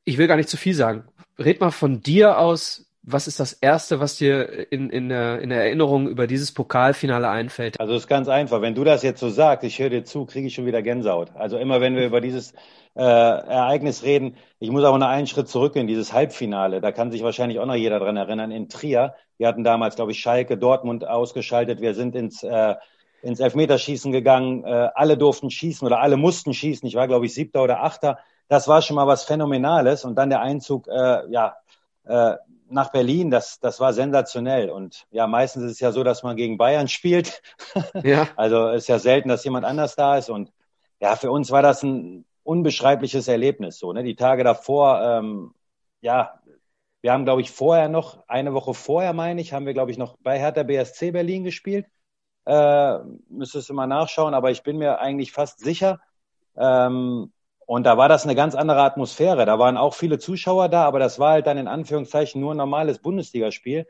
Ich 0.05 0.19
will 0.19 0.27
gar 0.27 0.37
nicht 0.37 0.49
zu 0.49 0.57
viel 0.57 0.75
sagen. 0.75 1.05
Red 1.39 1.61
mal 1.61 1.71
von 1.71 2.01
dir 2.01 2.39
aus, 2.39 2.87
was 3.05 3.27
ist 3.27 3.41
das 3.41 3.53
Erste, 3.53 3.99
was 3.99 4.17
dir 4.17 4.71
in, 4.73 4.89
in, 4.89 5.09
der, 5.09 5.41
in 5.41 5.51
Erinnerung 5.51 6.09
über 6.09 6.27
dieses 6.29 6.53
Pokalfinale 6.53 7.29
einfällt? 7.29 7.81
Also 7.81 7.95
es 7.95 8.03
ist 8.03 8.09
ganz 8.09 8.29
einfach. 8.29 8.61
Wenn 8.63 8.75
du 8.75 8.85
das 8.85 9.03
jetzt 9.03 9.21
so 9.21 9.29
sagst, 9.29 9.65
ich 9.65 9.79
höre 9.81 9.91
dir 9.91 10.05
zu, 10.05 10.25
kriege 10.25 10.47
ich 10.47 10.55
schon 10.55 10.67
wieder 10.67 10.83
Gänsehaut. 10.83 11.31
Also 11.35 11.59
immer 11.59 11.81
wenn 11.81 11.97
wir 11.97 12.07
über 12.07 12.21
dieses 12.21 12.53
äh, 12.95 13.03
Ereignis 13.03 14.05
reden, 14.05 14.37
ich 14.61 14.71
muss 14.71 14.85
aber 14.85 14.99
noch 14.99 15.09
einen 15.09 15.27
Schritt 15.27 15.49
zurück 15.49 15.75
in 15.75 15.89
dieses 15.89 16.13
Halbfinale. 16.13 16.81
Da 16.81 16.93
kann 16.93 17.11
sich 17.11 17.25
wahrscheinlich 17.25 17.59
auch 17.59 17.67
noch 17.67 17.75
jeder 17.75 17.99
dran 17.99 18.17
erinnern. 18.17 18.53
In 18.53 18.69
Trier, 18.69 19.15
wir 19.37 19.49
hatten 19.49 19.65
damals, 19.65 19.97
glaube 19.97 20.13
ich, 20.13 20.21
Schalke, 20.21 20.57
Dortmund 20.57 21.07
ausgeschaltet. 21.07 21.81
Wir 21.81 21.95
sind 21.95 22.15
ins 22.15 22.45
äh, 22.45 22.77
ins 23.23 23.41
Elfmeterschießen 23.41 24.13
gegangen. 24.13 24.65
Äh, 24.65 24.91
alle 24.95 25.17
durften 25.17 25.51
schießen 25.51 25.87
oder 25.87 26.01
alle 26.01 26.17
mussten 26.17 26.55
schießen. 26.55 26.87
Ich 26.87 26.95
war, 26.95 27.09
glaube 27.09 27.27
ich, 27.27 27.35
siebter 27.35 27.63
oder 27.63 27.83
achter. 27.83 28.19
Das 28.49 28.69
war 28.69 28.83
schon 28.83 28.97
mal 28.97 29.07
was 29.07 29.25
Phänomenales. 29.25 30.05
Und 30.05 30.17
dann 30.17 30.29
der 30.29 30.41
Einzug, 30.41 30.89
äh, 30.89 31.31
ja, 31.31 31.57
äh, 32.05 32.35
nach 32.73 32.91
Berlin, 32.91 33.31
das, 33.31 33.61
das 33.61 33.81
war 33.81 33.93
sensationell. 33.93 34.71
Und 34.71 35.07
ja, 35.11 35.27
meistens 35.27 35.65
ist 35.65 35.73
es 35.73 35.81
ja 35.81 35.93
so, 35.93 36.03
dass 36.05 36.23
man 36.23 36.37
gegen 36.37 36.59
Bayern 36.59 36.89
spielt. 36.89 37.43
Ja. 38.03 38.29
also 38.37 38.69
ist 38.69 38.89
ja 38.89 38.99
selten, 38.99 39.29
dass 39.29 39.45
jemand 39.45 39.65
anders 39.65 39.95
da 39.95 40.17
ist. 40.17 40.29
Und 40.31 40.53
ja, 41.01 41.17
für 41.17 41.31
uns 41.31 41.51
war 41.51 41.63
das 41.63 41.83
ein 41.83 42.25
unbeschreibliches 42.43 43.29
Erlebnis. 43.29 43.79
So, 43.79 43.93
ne? 43.93 44.03
Die 44.03 44.17
Tage 44.17 44.45
davor, 44.45 45.01
ähm, 45.03 45.55
ja, 46.01 46.41
wir 47.01 47.13
haben, 47.13 47.25
glaube 47.25 47.41
ich, 47.41 47.51
vorher 47.51 47.89
noch, 47.89 48.27
eine 48.29 48.55
Woche 48.55 48.75
vorher, 48.75 49.13
meine 49.13 49.41
ich, 49.41 49.53
haben 49.53 49.67
wir, 49.67 49.75
glaube 49.75 49.91
ich, 49.91 49.99
noch 49.99 50.17
bei 50.21 50.39
Hertha 50.39 50.63
BSC 50.63 51.11
Berlin 51.13 51.45
gespielt. 51.45 51.87
Äh, 52.45 52.99
müsstest 53.29 53.69
du 53.69 53.75
mal 53.75 53.87
nachschauen, 53.87 54.35
aber 54.35 54.51
ich 54.51 54.63
bin 54.63 54.79
mir 54.79 55.01
eigentlich 55.01 55.33
fast 55.33 55.61
sicher. 55.61 56.01
Ähm, 56.57 57.33
und 57.67 57.85
da 57.85 57.97
war 57.97 58.09
das 58.09 58.25
eine 58.25 58.35
ganz 58.35 58.55
andere 58.55 58.83
Atmosphäre. 58.83 59.47
Da 59.47 59.59
waren 59.59 59.77
auch 59.77 59.95
viele 59.95 60.19
Zuschauer 60.19 60.69
da, 60.69 60.85
aber 60.85 60.99
das 60.99 61.19
war 61.19 61.33
halt 61.33 61.47
dann 61.47 61.59
in 61.59 61.69
Anführungszeichen 61.69 62.41
nur 62.41 62.55
ein 62.55 62.57
normales 62.59 62.99
Bundesligaspiel. 62.99 63.87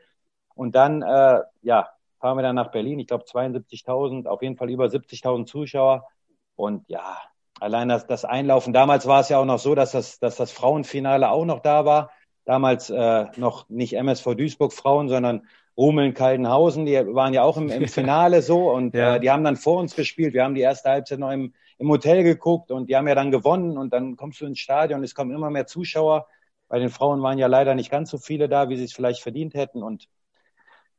Und 0.55 0.75
dann, 0.75 1.01
äh, 1.01 1.41
ja, 1.61 1.89
fahren 2.19 2.37
wir 2.37 2.43
dann 2.43 2.55
nach 2.55 2.71
Berlin. 2.71 2.99
Ich 2.99 3.07
glaube 3.07 3.25
72.000, 3.25 4.27
auf 4.27 4.41
jeden 4.41 4.55
Fall 4.57 4.69
über 4.69 4.85
70.000 4.89 5.45
Zuschauer. 5.47 6.07
Und 6.55 6.87
ja, 6.87 7.17
allein 7.59 7.89
das, 7.89 8.05
das 8.07 8.25
Einlaufen. 8.25 8.73
Damals 8.73 9.07
war 9.07 9.21
es 9.21 9.29
ja 9.29 9.39
auch 9.39 9.45
noch 9.45 9.59
so, 9.59 9.75
dass 9.75 9.91
das, 9.91 10.19
dass 10.19 10.35
das 10.35 10.51
Frauenfinale 10.51 11.29
auch 11.29 11.45
noch 11.45 11.59
da 11.59 11.85
war. 11.85 12.11
Damals 12.45 12.89
äh, 12.89 13.25
noch 13.37 13.67
nicht 13.69 13.93
MSV 13.93 14.35
Duisburg 14.35 14.73
Frauen, 14.73 15.09
sondern 15.09 15.47
Rumeln 15.75 16.13
Kaldenhausen. 16.13 16.85
Die 16.85 16.93
waren 16.93 17.33
ja 17.33 17.43
auch 17.43 17.57
im, 17.57 17.69
im 17.69 17.87
Finale 17.87 18.41
so 18.41 18.69
und 18.71 18.93
Ja. 18.93 19.15
äh, 19.15 19.19
die 19.19 19.31
haben 19.31 19.43
dann 19.43 19.55
vor 19.55 19.79
uns 19.79 19.95
gespielt. 19.95 20.33
Wir 20.33 20.43
haben 20.43 20.55
die 20.55 20.61
erste 20.61 20.89
Halbzeit 20.89 21.19
noch 21.19 21.31
im, 21.31 21.53
im 21.77 21.89
Hotel 21.89 22.23
geguckt 22.23 22.71
und 22.71 22.89
die 22.89 22.95
haben 22.95 23.07
ja 23.07 23.15
dann 23.15 23.31
gewonnen 23.31 23.77
und 23.77 23.93
dann 23.93 24.15
kommst 24.15 24.41
du 24.41 24.45
ins 24.45 24.59
Stadion, 24.59 25.03
es 25.03 25.15
kommen 25.15 25.31
immer 25.31 25.49
mehr 25.49 25.67
Zuschauer. 25.67 26.27
Bei 26.67 26.79
den 26.79 26.89
Frauen 26.89 27.21
waren 27.21 27.37
ja 27.37 27.47
leider 27.47 27.75
nicht 27.75 27.91
ganz 27.91 28.09
so 28.09 28.17
viele 28.17 28.49
da, 28.49 28.69
wie 28.69 28.77
sie 28.77 28.85
es 28.85 28.93
vielleicht 28.93 29.21
verdient 29.21 29.53
hätten. 29.53 29.83
Und 29.83 30.07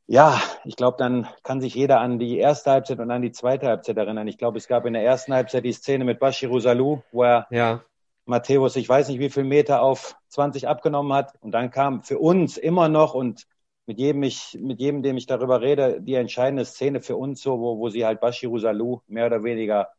ja, 0.07 0.39
ich 0.63 0.75
glaube, 0.75 0.97
dann 0.97 1.27
kann 1.43 1.61
sich 1.61 1.75
jeder 1.75 1.99
an 1.99 2.19
die 2.19 2.37
erste 2.37 2.71
Halbzeit 2.71 2.99
und 2.99 3.11
an 3.11 3.21
die 3.21 3.31
zweite 3.31 3.67
Halbzeit 3.67 3.97
erinnern. 3.97 4.27
Ich 4.27 4.37
glaube, 4.37 4.57
es 4.57 4.67
gab 4.67 4.85
in 4.85 4.93
der 4.93 5.03
ersten 5.03 5.33
Halbzeit 5.33 5.65
die 5.65 5.73
Szene 5.73 6.05
mit 6.05 6.19
Bashiru 6.19 6.59
Salou, 6.59 7.01
wo 7.11 7.23
er 7.23 7.47
Ja, 7.49 7.83
Matthäus, 8.25 8.75
ich 8.75 8.89
weiß 8.89 9.09
nicht, 9.09 9.19
wie 9.19 9.29
viel 9.29 9.43
Meter 9.43 9.81
auf 9.81 10.15
20 10.29 10.67
abgenommen 10.67 11.13
hat. 11.13 11.33
Und 11.41 11.51
dann 11.51 11.69
kam 11.69 12.03
für 12.03 12.17
uns 12.17 12.57
immer 12.57 12.89
noch 12.89 13.13
und 13.13 13.45
mit 13.85 13.99
jedem, 13.99 14.23
ich, 14.23 14.57
mit 14.59 14.79
jedem, 14.79 15.03
dem 15.03 15.15
ich 15.15 15.27
darüber 15.27 15.61
rede, 15.61 16.01
die 16.01 16.15
entscheidende 16.15 16.65
Szene 16.65 17.01
für 17.01 17.15
uns 17.15 17.41
so, 17.41 17.59
wo, 17.59 17.77
wo 17.77 17.89
sie 17.89 18.05
halt 18.05 18.19
Bashiru 18.19 18.57
Salou 18.57 19.01
mehr 19.07 19.27
oder 19.27 19.43
weniger 19.43 19.89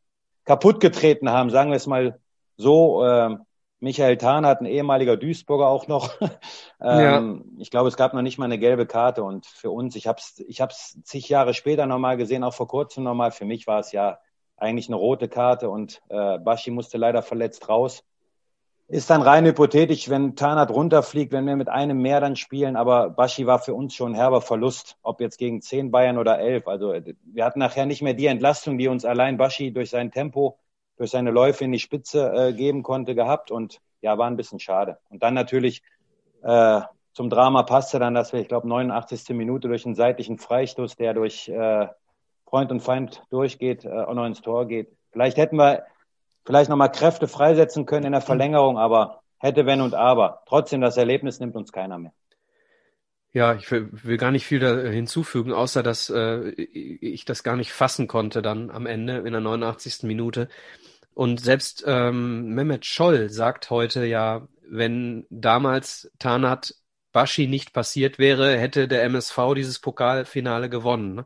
kaputt 0.46 0.80
getreten 0.80 1.30
haben, 1.30 1.50
sagen 1.50 1.70
wir 1.70 1.76
es 1.76 1.86
mal 1.86 2.18
so. 2.56 3.04
Ähm, 3.04 3.42
Michael 3.78 4.16
Tarnath, 4.16 4.60
ein 4.60 4.66
ehemaliger 4.66 5.18
Duisburger 5.18 5.68
auch 5.68 5.86
noch. 5.86 6.14
ähm, 6.80 7.56
Ich 7.58 7.70
glaube, 7.70 7.88
es 7.88 7.96
gab 7.96 8.14
noch 8.14 8.22
nicht 8.22 8.38
mal 8.38 8.46
eine 8.46 8.58
gelbe 8.58 8.86
Karte 8.86 9.22
und 9.22 9.44
für 9.44 9.70
uns, 9.70 9.96
ich 9.96 10.06
habe 10.06 10.18
es 10.18 10.42
ich 10.48 10.62
hab's 10.62 10.98
zig 11.02 11.28
Jahre 11.28 11.52
später 11.52 11.86
nochmal 11.86 12.16
gesehen, 12.16 12.42
auch 12.42 12.54
vor 12.54 12.68
kurzem 12.68 13.04
nochmal. 13.04 13.32
Für 13.32 13.44
mich 13.44 13.66
war 13.66 13.80
es 13.80 13.92
ja 13.92 14.18
eigentlich 14.56 14.88
eine 14.88 14.96
rote 14.96 15.28
Karte 15.28 15.68
und 15.68 16.00
äh, 16.08 16.38
Bashi 16.38 16.70
musste 16.70 16.96
leider 16.96 17.22
verletzt 17.22 17.68
raus. 17.68 18.02
Ist 18.88 19.10
dann 19.10 19.22
rein 19.22 19.44
hypothetisch, 19.44 20.08
wenn 20.10 20.36
Tarnath 20.36 20.70
runterfliegt, 20.70 21.32
wenn 21.32 21.44
wir 21.44 21.56
mit 21.56 21.68
einem 21.68 22.00
mehr 22.00 22.20
dann 22.20 22.36
spielen, 22.36 22.76
aber 22.76 23.10
Bashi 23.10 23.44
war 23.44 23.58
für 23.58 23.74
uns 23.74 23.94
schon 23.94 24.12
ein 24.12 24.14
herber 24.14 24.40
Verlust, 24.40 24.96
ob 25.02 25.20
jetzt 25.20 25.38
gegen 25.38 25.60
zehn 25.60 25.90
Bayern 25.90 26.18
oder 26.18 26.38
elf. 26.38 26.68
Also 26.68 26.94
wir 27.24 27.44
hatten 27.44 27.58
nachher 27.58 27.84
nicht 27.86 28.02
mehr 28.02 28.14
die 28.14 28.26
Entlastung, 28.26 28.78
die 28.78 28.86
uns 28.86 29.04
allein 29.04 29.38
Bashi 29.38 29.72
durch 29.72 29.90
sein 29.90 30.12
Tempo, 30.12 30.60
durch 30.98 31.10
seine 31.10 31.32
Läufe 31.32 31.64
in 31.64 31.72
die 31.72 31.80
Spitze 31.80 32.32
äh, 32.32 32.52
geben 32.52 32.84
konnte, 32.84 33.16
gehabt 33.16 33.50
und 33.50 33.80
ja, 34.02 34.18
war 34.18 34.28
ein 34.28 34.36
bisschen 34.36 34.60
schade. 34.60 34.98
Und 35.08 35.24
dann 35.24 35.34
natürlich 35.34 35.82
äh, 36.42 36.80
zum 37.12 37.28
Drama 37.28 37.64
passte 37.64 37.98
dann, 37.98 38.14
dass 38.14 38.32
wir, 38.32 38.40
ich 38.40 38.48
glaube, 38.48 38.68
89. 38.68 39.30
Minute 39.30 39.66
durch 39.66 39.84
einen 39.84 39.96
seitlichen 39.96 40.38
Freistoß, 40.38 40.94
der 40.94 41.12
durch 41.12 41.48
äh, 41.48 41.88
Freund 42.48 42.70
und 42.70 42.80
Feind 42.80 43.24
durchgeht, 43.30 43.84
äh, 43.84 43.88
auch 43.88 44.14
noch 44.14 44.26
ins 44.26 44.42
Tor 44.42 44.66
geht. 44.66 44.96
Vielleicht 45.10 45.38
hätten 45.38 45.56
wir 45.56 45.86
vielleicht 46.46 46.70
nochmal 46.70 46.92
Kräfte 46.92 47.28
freisetzen 47.28 47.84
können 47.86 48.06
in 48.06 48.12
der 48.12 48.20
Verlängerung, 48.22 48.78
aber 48.78 49.22
hätte, 49.38 49.66
wenn 49.66 49.80
und 49.80 49.94
aber. 49.94 50.42
Trotzdem, 50.46 50.80
das 50.80 50.96
Erlebnis 50.96 51.40
nimmt 51.40 51.56
uns 51.56 51.72
keiner 51.72 51.98
mehr. 51.98 52.12
ja, 53.32 53.54
ich 53.54 53.70
will, 53.70 53.90
will 53.92 54.16
gar 54.16 54.30
nicht 54.30 54.46
viel 54.46 54.60
da 54.60 54.78
hinzufügen, 54.78 55.52
außer 55.52 55.82
dass 55.82 56.08
äh, 56.08 56.48
ich 56.50 57.26
das 57.26 57.42
gar 57.42 57.56
nicht 57.56 57.72
fassen 57.72 58.06
konnte 58.06 58.40
dann 58.40 58.70
am 58.70 58.86
Ende 58.86 59.18
in 59.18 59.32
der 59.32 59.42
89. 59.42 60.04
Minute. 60.04 60.48
Und 61.14 61.40
selbst 61.40 61.84
ähm, 61.86 62.54
Mehmet 62.54 62.86
Scholl 62.86 63.28
sagt 63.30 63.70
heute 63.70 64.06
ja, 64.06 64.48
wenn 64.68 65.26
damals 65.30 66.10
Tanat 66.18 66.74
Bashi 67.12 67.46
nicht 67.46 67.72
passiert 67.72 68.18
wäre, 68.18 68.58
hätte 68.58 68.88
der 68.88 69.04
MSV 69.04 69.54
dieses 69.54 69.78
Pokalfinale 69.80 70.68
gewonnen. 70.68 71.24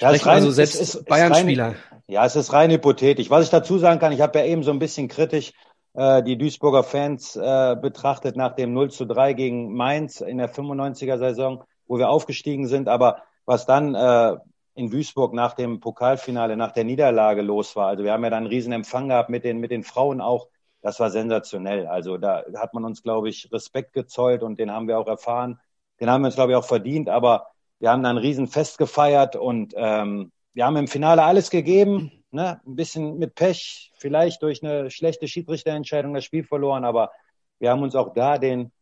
Ja, 0.00 0.10
rein- 0.10 0.20
also 0.26 0.50
selbst 0.50 1.04
Bayern-Spieler. 1.06 1.74
Ja, 2.06 2.24
es 2.24 2.36
ist 2.36 2.52
rein 2.52 2.70
hypothetisch. 2.70 3.30
Was 3.30 3.44
ich 3.44 3.50
dazu 3.50 3.78
sagen 3.78 4.00
kann, 4.00 4.12
ich 4.12 4.20
habe 4.20 4.38
ja 4.38 4.44
eben 4.44 4.62
so 4.62 4.70
ein 4.70 4.78
bisschen 4.78 5.08
kritisch 5.08 5.52
äh, 5.94 6.22
die 6.22 6.38
Duisburger 6.38 6.82
Fans 6.84 7.36
äh, 7.36 7.76
betrachtet 7.80 8.36
nach 8.36 8.54
dem 8.54 8.72
0 8.72 8.90
zu 8.90 9.04
3 9.04 9.32
gegen 9.34 9.74
Mainz 9.74 10.20
in 10.20 10.38
der 10.38 10.48
95er 10.48 11.18
Saison, 11.18 11.64
wo 11.86 11.98
wir 11.98 12.08
aufgestiegen 12.08 12.66
sind. 12.66 12.88
Aber 12.88 13.22
was 13.44 13.66
dann 13.66 13.94
äh, 13.94 14.36
in 14.74 14.90
Duisburg 14.90 15.34
nach 15.34 15.54
dem 15.54 15.80
Pokalfinale, 15.80 16.56
nach 16.56 16.72
der 16.72 16.84
Niederlage 16.84 17.42
los 17.42 17.74
war, 17.74 17.88
also 17.88 18.04
wir 18.04 18.12
haben 18.12 18.22
ja 18.24 18.30
dann 18.30 18.44
einen 18.44 18.46
riesen 18.46 18.72
Empfang 18.72 19.08
gehabt 19.08 19.28
mit 19.28 19.44
den, 19.44 19.58
mit 19.58 19.70
den 19.70 19.82
Frauen 19.82 20.20
auch, 20.20 20.48
das 20.80 21.00
war 21.00 21.10
sensationell. 21.10 21.86
Also 21.88 22.16
da 22.18 22.44
hat 22.56 22.72
man 22.74 22.84
uns, 22.84 23.02
glaube 23.02 23.28
ich, 23.28 23.50
Respekt 23.52 23.92
gezollt 23.92 24.42
und 24.44 24.58
den 24.60 24.70
haben 24.70 24.86
wir 24.86 24.98
auch 24.98 25.08
erfahren. 25.08 25.58
Den 26.00 26.08
haben 26.08 26.22
wir 26.22 26.26
uns, 26.26 26.36
glaube 26.36 26.52
ich, 26.52 26.56
auch 26.56 26.64
verdient. 26.64 27.08
Aber 27.08 27.48
wir 27.80 27.90
haben 27.90 28.02
dann 28.02 28.16
ein 28.16 28.22
Riesenfest 28.22 28.78
gefeiert 28.78 29.36
und 29.36 29.74
ähm, 29.76 30.32
wir 30.54 30.66
haben 30.66 30.76
im 30.76 30.88
Finale 30.88 31.22
alles 31.22 31.50
gegeben. 31.50 32.12
Ne? 32.30 32.60
Ein 32.66 32.76
bisschen 32.76 33.18
mit 33.18 33.34
Pech, 33.34 33.92
vielleicht 33.96 34.42
durch 34.42 34.62
eine 34.62 34.90
schlechte 34.90 35.28
Schiedsrichterentscheidung 35.28 36.14
das 36.14 36.24
Spiel 36.24 36.44
verloren, 36.44 36.84
aber 36.84 37.10
wir 37.58 37.70
haben 37.70 37.82
uns 37.82 37.94
auch 37.94 38.12
da 38.12 38.38
den 38.38 38.72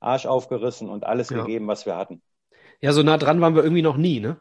Arsch 0.00 0.26
aufgerissen 0.26 0.90
und 0.90 1.04
alles 1.04 1.30
Ja. 1.30 1.38
gegeben, 1.38 1.66
was 1.66 1.86
wir 1.86 1.96
hatten. 1.96 2.22
Ja, 2.80 2.92
so 2.92 3.02
nah 3.02 3.16
dran 3.16 3.40
waren 3.40 3.54
wir 3.54 3.62
irgendwie 3.62 3.82
noch 3.82 3.96
nie, 3.96 4.20
ne? 4.20 4.36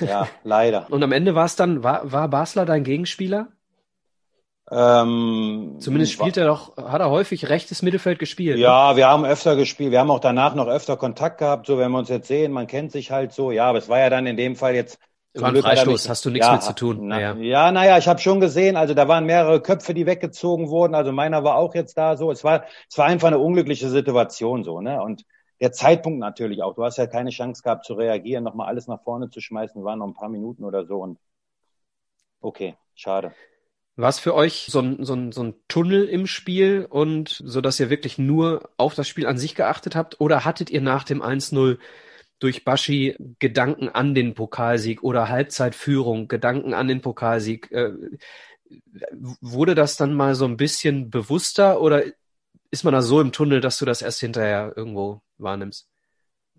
Ja, 0.00 0.28
leider. 0.44 0.86
Und 0.90 1.02
am 1.02 1.12
Ende 1.12 1.34
war 1.34 1.44
es 1.46 1.56
dann, 1.56 1.82
war, 1.82 2.10
war 2.12 2.28
Basler 2.28 2.64
dein 2.66 2.84
Gegenspieler? 2.84 3.48
Ähm, 4.70 5.76
Zumindest 5.78 6.12
spielt 6.12 6.36
er 6.36 6.46
doch, 6.46 6.76
hat 6.76 7.00
er 7.00 7.10
häufig 7.10 7.48
rechtes 7.48 7.82
Mittelfeld 7.82 8.18
gespielt. 8.18 8.56
ne? 8.56 8.62
Ja, 8.62 8.96
wir 8.96 9.08
haben 9.08 9.24
öfter 9.24 9.56
gespielt. 9.56 9.92
Wir 9.92 10.00
haben 10.00 10.10
auch 10.10 10.20
danach 10.20 10.54
noch 10.54 10.66
öfter 10.68 10.96
Kontakt 10.96 11.38
gehabt, 11.38 11.66
so 11.66 11.78
wenn 11.78 11.90
wir 11.90 11.98
uns 11.98 12.08
jetzt 12.10 12.28
sehen. 12.28 12.52
Man 12.52 12.66
kennt 12.66 12.92
sich 12.92 13.10
halt 13.10 13.32
so. 13.32 13.50
Ja, 13.50 13.66
aber 13.68 13.78
es 13.78 13.88
war 13.88 13.98
ja 13.98 14.10
dann 14.10 14.26
in 14.26 14.36
dem 14.36 14.56
Fall 14.56 14.74
jetzt. 14.74 14.98
War 15.34 15.50
ein 15.50 15.56
Freistoß, 15.56 16.02
mich- 16.04 16.10
hast 16.10 16.24
du 16.24 16.30
nichts 16.30 16.46
ja, 16.46 16.52
mit 16.54 16.62
zu 16.62 16.74
tun. 16.74 16.98
Na, 17.02 17.20
Ja. 17.20 17.34
ja, 17.36 17.70
naja, 17.70 17.96
ich 17.98 18.08
habe 18.08 18.18
schon 18.18 18.40
gesehen, 18.40 18.76
also 18.76 18.92
da 18.94 19.06
waren 19.08 19.24
mehrere 19.24 19.60
Köpfe, 19.62 19.94
die 19.94 20.04
weggezogen 20.06 20.68
wurden. 20.68 20.94
Also 20.94 21.12
meiner 21.12 21.44
war 21.44 21.56
auch 21.56 21.74
jetzt 21.74 21.96
da 21.96 22.16
so. 22.16 22.30
Es 22.32 22.42
war, 22.44 22.64
es 22.90 22.98
war 22.98 23.06
einfach 23.06 23.28
eine 23.28 23.38
unglückliche 23.38 23.88
Situation 23.88 24.64
so, 24.64 24.80
ne? 24.80 25.00
Und 25.00 25.24
der 25.60 25.72
Zeitpunkt 25.72 26.18
natürlich 26.18 26.62
auch. 26.62 26.74
Du 26.74 26.84
hast 26.84 26.98
ja 26.98 27.06
keine 27.06 27.30
Chance 27.30 27.62
gehabt 27.62 27.84
zu 27.84 27.94
reagieren, 27.94 28.44
nochmal 28.44 28.68
alles 28.68 28.86
nach 28.88 29.02
vorne 29.02 29.30
zu 29.30 29.40
schmeißen. 29.40 29.82
Waren 29.84 30.00
noch 30.00 30.06
ein 30.08 30.14
paar 30.14 30.28
Minuten 30.28 30.64
oder 30.64 30.84
so 30.86 30.96
und 30.98 31.18
okay, 32.40 32.76
schade. 32.94 33.32
War 33.98 34.10
es 34.10 34.20
für 34.20 34.32
euch 34.36 34.68
so 34.70 34.78
ein, 34.78 35.04
so, 35.04 35.14
ein, 35.14 35.32
so 35.32 35.42
ein 35.42 35.54
Tunnel 35.66 36.04
im 36.04 36.28
Spiel 36.28 36.86
und 36.88 37.42
so, 37.44 37.60
dass 37.60 37.80
ihr 37.80 37.90
wirklich 37.90 38.16
nur 38.16 38.70
auf 38.76 38.94
das 38.94 39.08
Spiel 39.08 39.26
an 39.26 39.38
sich 39.38 39.56
geachtet 39.56 39.96
habt? 39.96 40.20
Oder 40.20 40.44
hattet 40.44 40.70
ihr 40.70 40.80
nach 40.80 41.02
dem 41.02 41.20
1-0 41.20 41.78
durch 42.38 42.64
Baschi 42.64 43.16
Gedanken 43.40 43.88
an 43.88 44.14
den 44.14 44.34
Pokalsieg 44.34 45.02
oder 45.02 45.28
Halbzeitführung, 45.28 46.28
Gedanken 46.28 46.74
an 46.74 46.86
den 46.86 47.00
Pokalsieg? 47.00 47.72
Äh, 47.72 47.90
wurde 49.40 49.74
das 49.74 49.96
dann 49.96 50.14
mal 50.14 50.36
so 50.36 50.44
ein 50.44 50.56
bisschen 50.56 51.10
bewusster 51.10 51.80
oder 51.80 52.04
ist 52.70 52.84
man 52.84 52.94
da 52.94 53.02
so 53.02 53.20
im 53.20 53.32
Tunnel, 53.32 53.60
dass 53.60 53.78
du 53.78 53.84
das 53.84 54.00
erst 54.00 54.20
hinterher 54.20 54.74
irgendwo 54.76 55.22
wahrnimmst? 55.38 55.88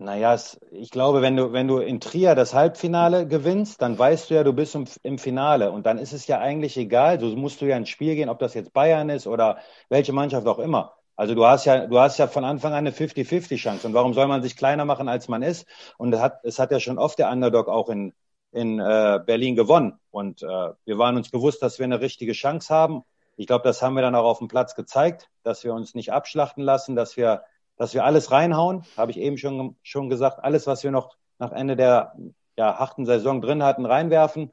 Naja, 0.02 0.38
ich 0.72 0.92
glaube, 0.92 1.22
wenn 1.22 1.36
du, 1.36 1.52
wenn 1.52 1.68
du 1.68 1.80
in 1.80 2.00
Trier 2.00 2.34
das 2.34 2.53
Halbfinale 2.53 3.28
gewinnst, 3.28 3.82
dann 3.82 4.00
weißt 4.00 4.30
du 4.30 4.36
ja, 4.36 4.45
du 4.45 4.53
bist 4.53 4.74
im, 4.74 4.86
im 5.03 5.18
Finale. 5.18 5.72
Und 5.72 5.86
dann 5.86 5.98
ist 5.98 6.14
es 6.14 6.26
ja 6.26 6.40
eigentlich 6.40 6.78
egal, 6.78 7.19
so 7.19 7.28
musst 7.36 7.60
du 7.60 7.66
ja 7.66 7.76
ins 7.76 7.90
Spiel 7.90 8.16
gehen, 8.16 8.30
ob 8.30 8.40
das 8.40 8.53
jetzt 8.53 8.72
Bayern 8.72 9.10
ist 9.10 9.28
oder 9.28 9.58
welche 9.90 10.14
Mannschaft 10.14 10.48
auch 10.48 10.60
immer. 10.60 10.94
Also 11.18 11.36
du 11.36 11.45
hast 11.45 11.66
ja, 11.66 11.86
du 11.86 12.00
hast 12.00 12.18
ja 12.18 12.28
von 12.28 12.45
Anfang 12.45 12.72
an 12.72 12.78
eine 12.78 12.92
50-50 12.92 13.58
Chance. 13.58 13.88
Und 13.88 13.94
warum 13.94 14.14
soll 14.14 14.28
man 14.28 14.42
sich 14.42 14.56
kleiner 14.56 14.86
machen, 14.86 15.10
als 15.10 15.28
man 15.28 15.42
ist? 15.44 15.68
Und 15.98 16.14
es 16.14 16.22
hat, 16.22 16.40
es 16.44 16.60
hat 16.60 16.72
ja 16.72 16.80
schon 16.80 16.98
oft 16.98 17.19
der 17.19 17.30
Underdog 17.30 17.68
auch 17.68 17.90
in, 17.90 18.14
in 18.53 18.80
äh, 18.80 19.19
Berlin 19.26 19.58
gewonnen. 19.58 20.00
Und 20.11 20.44
äh, 20.44 20.48
wir 20.86 20.98
waren 20.98 21.18
uns 21.18 21.30
bewusst, 21.30 21.61
dass 21.61 21.78
wir 21.78 21.84
eine 21.84 22.00
richtige 22.00 22.32
Chance 22.32 22.74
haben. 22.74 23.03
Ich 23.36 23.48
glaube, 23.48 23.66
das 23.66 23.82
haben 23.82 23.95
wir 23.95 24.02
dann 24.02 24.16
auch 24.16 24.24
auf 24.24 24.40
dem 24.40 24.48
Platz 24.48 24.76
gezeigt, 24.76 25.30
dass 25.44 25.66
wir 25.66 25.74
uns 25.74 25.94
nicht 25.94 26.14
abschlachten 26.14 26.64
lassen, 26.64 26.95
dass 26.95 27.18
wir, 27.18 27.44
dass 27.80 27.93
wir 27.93 28.03
alles 28.03 28.30
reinhauen, 28.32 28.83
habe 28.98 29.11
ich 29.11 29.17
eben 29.17 29.38
schon, 29.38 29.77
schon 29.83 30.09
gesagt, 30.09 30.43
alles, 30.43 30.67
was 30.67 30.83
wir 30.83 30.91
noch 30.91 31.16
nach 31.40 31.53
Ende 31.53 31.77
der 31.77 32.14
ja, 32.58 32.77
achten 32.77 33.06
Saison 33.06 33.41
drin 33.41 33.64
hatten, 33.64 33.85
reinwerfen 33.85 34.51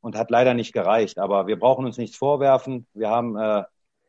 und 0.00 0.16
hat 0.16 0.30
leider 0.30 0.54
nicht 0.54 0.72
gereicht. 0.72 1.18
Aber 1.18 1.46
wir 1.46 1.58
brauchen 1.58 1.84
uns 1.84 1.98
nichts 1.98 2.16
vorwerfen. 2.16 2.86
Wir 2.94 3.10
haben 3.10 3.36
äh, 3.36 3.64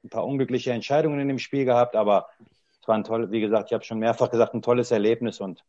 ein 0.05 0.09
paar 0.09 0.25
unglückliche 0.25 0.71
Entscheidungen 0.71 1.19
in 1.19 1.27
dem 1.27 1.39
Spiel 1.39 1.65
gehabt, 1.65 1.97
aber 1.97 2.29
es 2.81 2.87
war 2.87 2.95
ein 2.95 3.03
toll, 3.03 3.31
wie 3.31 3.41
gesagt, 3.41 3.69
ich 3.69 3.73
habe 3.73 3.83
schon 3.83 3.99
mehrfach 3.99 4.31
gesagt, 4.31 4.53
ein 4.53 4.61
tolles 4.61 4.91
Erlebnis 4.91 5.41
und 5.41 5.65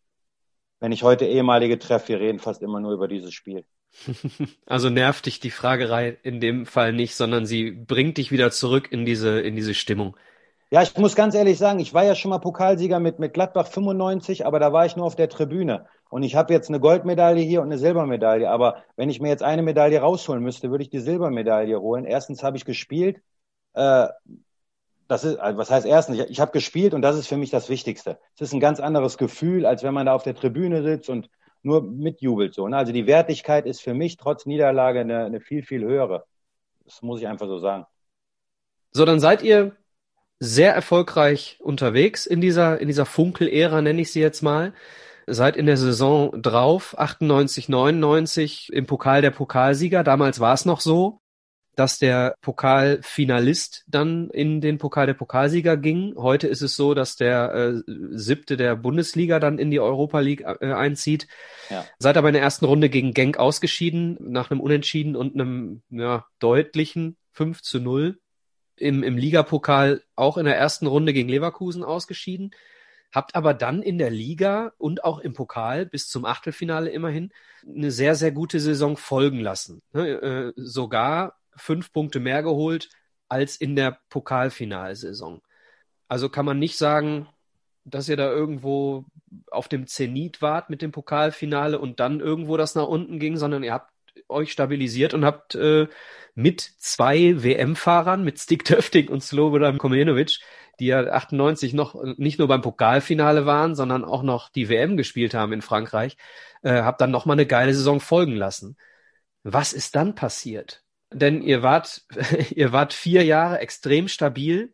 wenn 0.78 0.92
ich 0.92 1.02
heute 1.02 1.24
ehemalige 1.24 1.78
treffe, 1.80 2.08
wir 2.08 2.20
reden 2.20 2.38
fast 2.38 2.62
immer 2.62 2.78
nur 2.78 2.92
über 2.92 3.08
dieses 3.08 3.34
Spiel. 3.34 3.64
Also 4.66 4.90
nervt 4.90 5.26
dich 5.26 5.40
die 5.40 5.50
Fragerei 5.50 6.16
in 6.22 6.40
dem 6.40 6.66
Fall 6.66 6.92
nicht, 6.92 7.14
sondern 7.14 7.46
sie 7.46 7.70
bringt 7.70 8.18
dich 8.18 8.32
wieder 8.32 8.50
zurück 8.50 8.90
in 8.90 9.04
diese, 9.04 9.40
in 9.40 9.56
diese 9.56 9.74
Stimmung. 9.74 10.16
Ja, 10.74 10.82
ich 10.82 10.96
muss 10.96 11.14
ganz 11.14 11.36
ehrlich 11.36 11.56
sagen, 11.56 11.78
ich 11.78 11.94
war 11.94 12.02
ja 12.02 12.16
schon 12.16 12.30
mal 12.30 12.40
Pokalsieger 12.40 12.98
mit, 12.98 13.20
mit 13.20 13.32
Gladbach 13.32 13.68
95, 13.68 14.44
aber 14.44 14.58
da 14.58 14.72
war 14.72 14.84
ich 14.84 14.96
nur 14.96 15.06
auf 15.06 15.14
der 15.14 15.28
Tribüne. 15.28 15.86
Und 16.10 16.24
ich 16.24 16.34
habe 16.34 16.52
jetzt 16.52 16.68
eine 16.68 16.80
Goldmedaille 16.80 17.40
hier 17.42 17.60
und 17.60 17.68
eine 17.68 17.78
Silbermedaille. 17.78 18.50
Aber 18.50 18.82
wenn 18.96 19.08
ich 19.08 19.20
mir 19.20 19.28
jetzt 19.28 19.44
eine 19.44 19.62
Medaille 19.62 20.00
rausholen 20.00 20.42
müsste, 20.42 20.72
würde 20.72 20.82
ich 20.82 20.90
die 20.90 20.98
Silbermedaille 20.98 21.80
holen. 21.80 22.06
Erstens 22.06 22.42
habe 22.42 22.56
ich 22.56 22.64
gespielt. 22.64 23.22
Äh, 23.74 24.08
das 25.06 25.22
ist, 25.22 25.36
also 25.36 25.58
was 25.58 25.70
heißt 25.70 25.86
erstens, 25.86 26.18
ich, 26.18 26.28
ich 26.28 26.40
habe 26.40 26.50
gespielt 26.50 26.92
und 26.92 27.02
das 27.02 27.16
ist 27.16 27.28
für 27.28 27.36
mich 27.36 27.50
das 27.50 27.68
Wichtigste. 27.68 28.18
Es 28.34 28.40
ist 28.40 28.52
ein 28.52 28.58
ganz 28.58 28.80
anderes 28.80 29.16
Gefühl, 29.16 29.66
als 29.66 29.84
wenn 29.84 29.94
man 29.94 30.06
da 30.06 30.12
auf 30.12 30.24
der 30.24 30.34
Tribüne 30.34 30.82
sitzt 30.82 31.08
und 31.08 31.30
nur 31.62 31.84
mitjubelt. 31.84 32.52
So, 32.52 32.66
ne? 32.66 32.76
Also 32.76 32.90
die 32.90 33.06
Wertigkeit 33.06 33.66
ist 33.66 33.80
für 33.80 33.94
mich 33.94 34.16
trotz 34.16 34.44
Niederlage 34.44 35.02
eine, 35.02 35.24
eine 35.24 35.40
viel, 35.40 35.62
viel 35.62 35.84
höhere. 35.84 36.24
Das 36.84 37.00
muss 37.00 37.20
ich 37.20 37.28
einfach 37.28 37.46
so 37.46 37.60
sagen. 37.60 37.86
So, 38.90 39.04
dann 39.04 39.20
seid 39.20 39.44
ihr 39.44 39.76
sehr 40.44 40.74
erfolgreich 40.74 41.58
unterwegs 41.60 42.26
in 42.26 42.40
dieser, 42.40 42.80
in 42.80 42.88
dieser 42.88 43.06
Funkel-Ära, 43.06 43.80
nenne 43.80 44.02
ich 44.02 44.12
sie 44.12 44.20
jetzt 44.20 44.42
mal. 44.42 44.72
Seid 45.26 45.56
in 45.56 45.66
der 45.66 45.78
Saison 45.78 46.40
drauf, 46.40 46.98
98, 46.98 47.68
99 47.68 48.70
im 48.72 48.86
Pokal 48.86 49.22
der 49.22 49.30
Pokalsieger. 49.30 50.04
Damals 50.04 50.38
war 50.38 50.52
es 50.52 50.66
noch 50.66 50.80
so, 50.80 51.20
dass 51.76 51.98
der 51.98 52.36
Pokalfinalist 52.42 53.84
dann 53.88 54.28
in 54.30 54.60
den 54.60 54.76
Pokal 54.76 55.06
der 55.06 55.14
Pokalsieger 55.14 55.78
ging. 55.78 56.14
Heute 56.16 56.46
ist 56.46 56.60
es 56.60 56.76
so, 56.76 56.92
dass 56.92 57.16
der 57.16 57.54
äh, 57.54 57.82
siebte 58.10 58.58
der 58.58 58.76
Bundesliga 58.76 59.40
dann 59.40 59.58
in 59.58 59.70
die 59.70 59.80
Europa 59.80 60.20
League 60.20 60.42
äh, 60.42 60.72
einzieht. 60.72 61.26
Ja. 61.70 61.86
Seid 61.98 62.18
aber 62.18 62.28
in 62.28 62.34
der 62.34 62.42
ersten 62.42 62.66
Runde 62.66 62.90
gegen 62.90 63.14
Genk 63.14 63.38
ausgeschieden, 63.38 64.18
nach 64.20 64.50
einem 64.50 64.60
Unentschieden 64.60 65.16
und 65.16 65.34
einem 65.34 65.82
ja, 65.88 66.26
deutlichen 66.38 67.16
5 67.32 67.62
zu 67.62 67.80
0 67.80 68.18
im, 68.76 69.02
im 69.02 69.16
Ligapokal 69.16 70.02
auch 70.16 70.36
in 70.36 70.44
der 70.44 70.56
ersten 70.56 70.86
Runde 70.86 71.12
gegen 71.12 71.28
Leverkusen 71.28 71.84
ausgeschieden, 71.84 72.50
habt 73.12 73.34
aber 73.36 73.54
dann 73.54 73.82
in 73.82 73.98
der 73.98 74.10
Liga 74.10 74.72
und 74.78 75.04
auch 75.04 75.20
im 75.20 75.34
Pokal 75.34 75.86
bis 75.86 76.08
zum 76.08 76.24
Achtelfinale 76.24 76.90
immerhin 76.90 77.32
eine 77.66 77.90
sehr, 77.90 78.16
sehr 78.16 78.32
gute 78.32 78.58
Saison 78.60 78.96
folgen 78.96 79.40
lassen. 79.40 79.82
Ne, 79.92 80.08
äh, 80.08 80.52
sogar 80.56 81.38
fünf 81.56 81.92
Punkte 81.92 82.18
mehr 82.20 82.42
geholt 82.42 82.90
als 83.28 83.56
in 83.56 83.76
der 83.76 83.98
Pokalfinalsaison. 84.10 85.40
Also 86.08 86.28
kann 86.28 86.44
man 86.44 86.58
nicht 86.58 86.76
sagen, 86.76 87.28
dass 87.84 88.08
ihr 88.08 88.16
da 88.16 88.30
irgendwo 88.30 89.04
auf 89.50 89.68
dem 89.68 89.86
Zenit 89.86 90.42
wart 90.42 90.70
mit 90.70 90.82
dem 90.82 90.92
Pokalfinale 90.92 91.78
und 91.78 92.00
dann 92.00 92.20
irgendwo 92.20 92.56
das 92.56 92.74
nach 92.74 92.86
unten 92.86 93.18
ging, 93.18 93.36
sondern 93.36 93.62
ihr 93.62 93.72
habt 93.72 93.93
euch 94.28 94.52
stabilisiert 94.52 95.14
und 95.14 95.24
habt 95.24 95.54
äh, 95.54 95.88
mit 96.34 96.60
zwei 96.78 97.42
WM-Fahrern, 97.42 98.24
mit 98.24 98.38
Stig 98.38 98.64
Töfting 98.64 99.08
und 99.08 99.22
Slobodan 99.22 99.78
Komljenovic, 99.78 100.40
die 100.80 100.86
ja 100.86 101.04
98 101.04 101.74
noch 101.74 101.94
nicht 102.16 102.38
nur 102.38 102.48
beim 102.48 102.62
Pokalfinale 102.62 103.46
waren, 103.46 103.74
sondern 103.74 104.04
auch 104.04 104.22
noch 104.22 104.48
die 104.48 104.68
WM 104.68 104.96
gespielt 104.96 105.34
haben 105.34 105.52
in 105.52 105.62
Frankreich, 105.62 106.16
äh, 106.62 106.82
habt 106.82 107.00
dann 107.00 107.10
noch 107.10 107.26
mal 107.26 107.34
eine 107.34 107.46
geile 107.46 107.74
Saison 107.74 108.00
folgen 108.00 108.34
lassen. 108.34 108.76
Was 109.44 109.72
ist 109.72 109.94
dann 109.94 110.14
passiert? 110.14 110.82
Denn 111.12 111.42
ihr 111.42 111.62
wart, 111.62 112.02
ihr 112.50 112.72
wart 112.72 112.92
vier 112.92 113.24
Jahre 113.24 113.60
extrem 113.60 114.08
stabil. 114.08 114.72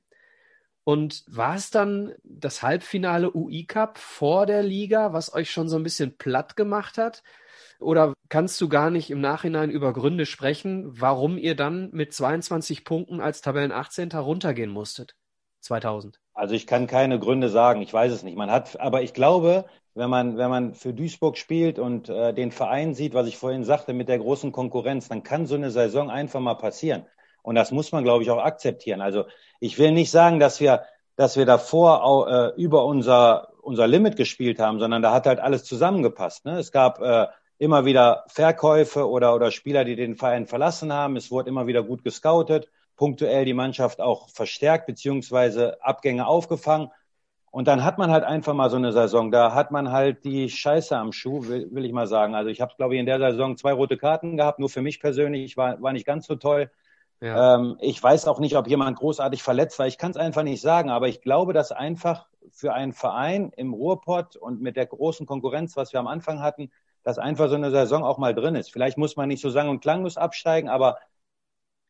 Und 0.82 1.24
war 1.26 1.54
es 1.54 1.70
dann 1.70 2.14
das 2.24 2.62
Halbfinale 2.62 3.32
UI 3.34 3.66
Cup 3.66 3.98
vor 3.98 4.46
der 4.46 4.62
Liga, 4.62 5.12
was 5.12 5.32
euch 5.32 5.50
schon 5.50 5.68
so 5.68 5.76
ein 5.76 5.82
bisschen 5.82 6.16
platt 6.16 6.56
gemacht 6.56 6.96
hat? 6.96 7.22
Oder 7.80 8.14
kannst 8.28 8.60
du 8.60 8.68
gar 8.68 8.90
nicht 8.90 9.10
im 9.10 9.20
Nachhinein 9.20 9.70
über 9.70 9.92
Gründe 9.92 10.26
sprechen, 10.26 11.00
warum 11.00 11.38
ihr 11.38 11.56
dann 11.56 11.90
mit 11.92 12.12
22 12.12 12.84
Punkten 12.84 13.20
als 13.20 13.40
Tabellen 13.40 13.72
18. 13.72 14.10
runtergehen 14.12 14.70
musstet? 14.70 15.16
2000. 15.60 16.18
Also 16.32 16.54
ich 16.54 16.66
kann 16.66 16.86
keine 16.86 17.18
Gründe 17.18 17.48
sagen, 17.48 17.82
ich 17.82 17.92
weiß 17.92 18.12
es 18.12 18.22
nicht. 18.22 18.36
Man 18.36 18.50
hat, 18.50 18.80
aber 18.80 19.02
ich 19.02 19.12
glaube, 19.12 19.66
wenn 19.94 20.08
man, 20.08 20.36
wenn 20.36 20.50
man 20.50 20.74
für 20.74 20.94
Duisburg 20.94 21.36
spielt 21.36 21.78
und 21.78 22.08
äh, 22.08 22.32
den 22.32 22.52
Verein 22.52 22.94
sieht, 22.94 23.14
was 23.14 23.26
ich 23.26 23.36
vorhin 23.36 23.64
sagte, 23.64 23.92
mit 23.92 24.08
der 24.08 24.18
großen 24.18 24.52
Konkurrenz, 24.52 25.08
dann 25.08 25.22
kann 25.22 25.46
so 25.46 25.56
eine 25.56 25.70
Saison 25.70 26.10
einfach 26.10 26.40
mal 26.40 26.54
passieren. 26.54 27.04
Und 27.42 27.54
das 27.54 27.72
muss 27.72 27.92
man, 27.92 28.04
glaube 28.04 28.22
ich, 28.22 28.30
auch 28.30 28.42
akzeptieren. 28.42 29.00
Also 29.00 29.24
ich 29.58 29.78
will 29.78 29.92
nicht 29.92 30.10
sagen, 30.10 30.38
dass 30.38 30.60
wir, 30.60 30.84
dass 31.16 31.36
wir 31.36 31.46
davor 31.46 32.04
auch, 32.04 32.26
äh, 32.26 32.52
über 32.56 32.84
unser, 32.84 33.48
unser 33.62 33.86
Limit 33.86 34.16
gespielt 34.16 34.58
haben, 34.58 34.78
sondern 34.78 35.02
da 35.02 35.12
hat 35.12 35.26
halt 35.26 35.40
alles 35.40 35.64
zusammengepasst. 35.64 36.44
Ne? 36.44 36.58
Es 36.58 36.72
gab 36.72 37.00
äh, 37.00 37.26
immer 37.60 37.84
wieder 37.84 38.24
Verkäufe 38.26 39.06
oder, 39.06 39.34
oder 39.34 39.50
Spieler, 39.50 39.84
die 39.84 39.94
den 39.94 40.16
Verein 40.16 40.46
verlassen 40.46 40.94
haben. 40.94 41.16
Es 41.16 41.30
wurde 41.30 41.50
immer 41.50 41.66
wieder 41.66 41.82
gut 41.82 42.02
gescoutet, 42.02 42.70
punktuell 42.96 43.44
die 43.44 43.52
Mannschaft 43.52 44.00
auch 44.00 44.30
verstärkt, 44.30 44.86
beziehungsweise 44.86 45.76
Abgänge 45.84 46.26
aufgefangen. 46.26 46.90
Und 47.50 47.68
dann 47.68 47.84
hat 47.84 47.98
man 47.98 48.10
halt 48.10 48.24
einfach 48.24 48.54
mal 48.54 48.70
so 48.70 48.76
eine 48.76 48.92
Saison. 48.92 49.30
Da 49.30 49.52
hat 49.54 49.72
man 49.72 49.92
halt 49.92 50.24
die 50.24 50.48
Scheiße 50.48 50.96
am 50.96 51.12
Schuh, 51.12 51.48
will, 51.48 51.68
will 51.70 51.84
ich 51.84 51.92
mal 51.92 52.06
sagen. 52.06 52.34
Also 52.34 52.48
ich 52.48 52.62
habe, 52.62 52.72
glaube 52.78 52.94
ich, 52.94 53.00
in 53.00 53.06
der 53.06 53.18
Saison 53.18 53.58
zwei 53.58 53.74
rote 53.74 53.98
Karten 53.98 54.38
gehabt, 54.38 54.58
nur 54.58 54.70
für 54.70 54.80
mich 54.80 54.98
persönlich, 54.98 55.58
war, 55.58 55.82
war 55.82 55.92
nicht 55.92 56.06
ganz 56.06 56.26
so 56.26 56.36
toll. 56.36 56.70
Ja. 57.20 57.56
Ähm, 57.56 57.76
ich 57.80 58.02
weiß 58.02 58.26
auch 58.26 58.40
nicht, 58.40 58.56
ob 58.56 58.68
jemand 58.68 58.96
großartig 58.96 59.42
verletzt 59.42 59.78
war. 59.78 59.86
Ich 59.86 59.98
kann 59.98 60.12
es 60.12 60.16
einfach 60.16 60.44
nicht 60.44 60.62
sagen, 60.62 60.88
aber 60.88 61.08
ich 61.08 61.20
glaube, 61.20 61.52
dass 61.52 61.72
einfach 61.72 62.26
für 62.50 62.72
einen 62.72 62.94
Verein 62.94 63.52
im 63.54 63.74
Ruhrpott 63.74 64.36
und 64.36 64.62
mit 64.62 64.76
der 64.76 64.86
großen 64.86 65.26
Konkurrenz, 65.26 65.76
was 65.76 65.92
wir 65.92 66.00
am 66.00 66.06
Anfang 66.06 66.40
hatten, 66.40 66.70
dass 67.02 67.18
einfach 67.18 67.48
so 67.48 67.54
eine 67.54 67.70
Saison 67.70 68.04
auch 68.04 68.18
mal 68.18 68.34
drin 68.34 68.54
ist. 68.54 68.72
Vielleicht 68.72 68.98
muss 68.98 69.16
man 69.16 69.28
nicht 69.28 69.40
so 69.40 69.50
sang- 69.50 69.68
und 69.68 69.80
klanglos 69.80 70.16
absteigen, 70.16 70.68
aber 70.68 70.98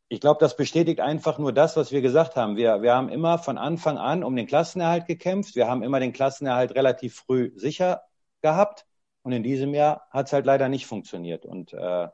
ich 0.08 0.20
glaube, 0.20 0.40
das 0.40 0.56
bestätigt 0.56 1.00
einfach 1.00 1.38
nur 1.38 1.52
das, 1.52 1.76
was 1.76 1.92
wir 1.92 2.02
gesagt 2.02 2.34
haben. 2.34 2.56
Wir, 2.56 2.82
wir 2.82 2.94
haben 2.94 3.08
immer 3.08 3.38
von 3.38 3.58
Anfang 3.58 3.96
an 3.96 4.24
um 4.24 4.34
den 4.34 4.46
Klassenerhalt 4.46 5.06
gekämpft. 5.06 5.54
Wir 5.54 5.68
haben 5.68 5.84
immer 5.84 6.00
den 6.00 6.12
Klassenerhalt 6.12 6.74
relativ 6.74 7.14
früh 7.14 7.52
sicher 7.54 8.02
gehabt. 8.42 8.86
Und 9.22 9.32
in 9.32 9.44
diesem 9.44 9.72
Jahr 9.72 10.08
hat 10.10 10.26
es 10.26 10.32
halt 10.32 10.46
leider 10.46 10.68
nicht 10.68 10.86
funktioniert. 10.86 11.46
Und 11.46 11.72
äh, 11.74 12.08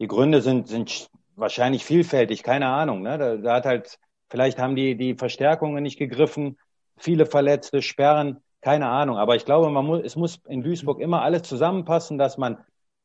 die 0.00 0.08
Gründe 0.08 0.42
sind, 0.42 0.66
sind 0.66 1.08
wahrscheinlich 1.36 1.84
vielfältig, 1.84 2.42
keine 2.42 2.66
Ahnung. 2.66 3.02
Ne? 3.02 3.16
Da, 3.16 3.36
da 3.36 3.54
hat 3.54 3.64
halt, 3.64 3.98
vielleicht 4.28 4.58
haben 4.58 4.74
die, 4.74 4.96
die 4.96 5.14
Verstärkungen 5.14 5.84
nicht 5.84 5.98
gegriffen, 5.98 6.58
viele 6.96 7.26
Verletzte, 7.26 7.80
Sperren 7.80 8.42
keine 8.68 8.88
Ahnung. 8.88 9.16
Aber 9.16 9.34
ich 9.34 9.46
glaube, 9.46 9.70
man 9.70 9.86
muss, 9.86 10.02
es 10.04 10.14
muss 10.14 10.42
in 10.46 10.62
Duisburg 10.62 11.00
immer 11.00 11.22
alles 11.22 11.44
zusammenpassen, 11.44 12.18
dass 12.18 12.36
man 12.36 12.58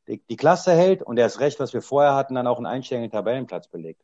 die, 0.06 0.22
die 0.28 0.36
Klasse 0.36 0.74
hält 0.74 1.00
und 1.00 1.18
erst 1.18 1.40
recht, 1.40 1.58
was 1.58 1.72
wir 1.72 1.80
vorher 1.80 2.14
hatten, 2.14 2.34
dann 2.34 2.46
auch 2.46 2.58
einen 2.58 2.66
einstelligen 2.66 3.10
Tabellenplatz 3.10 3.68
belegt. 3.68 4.02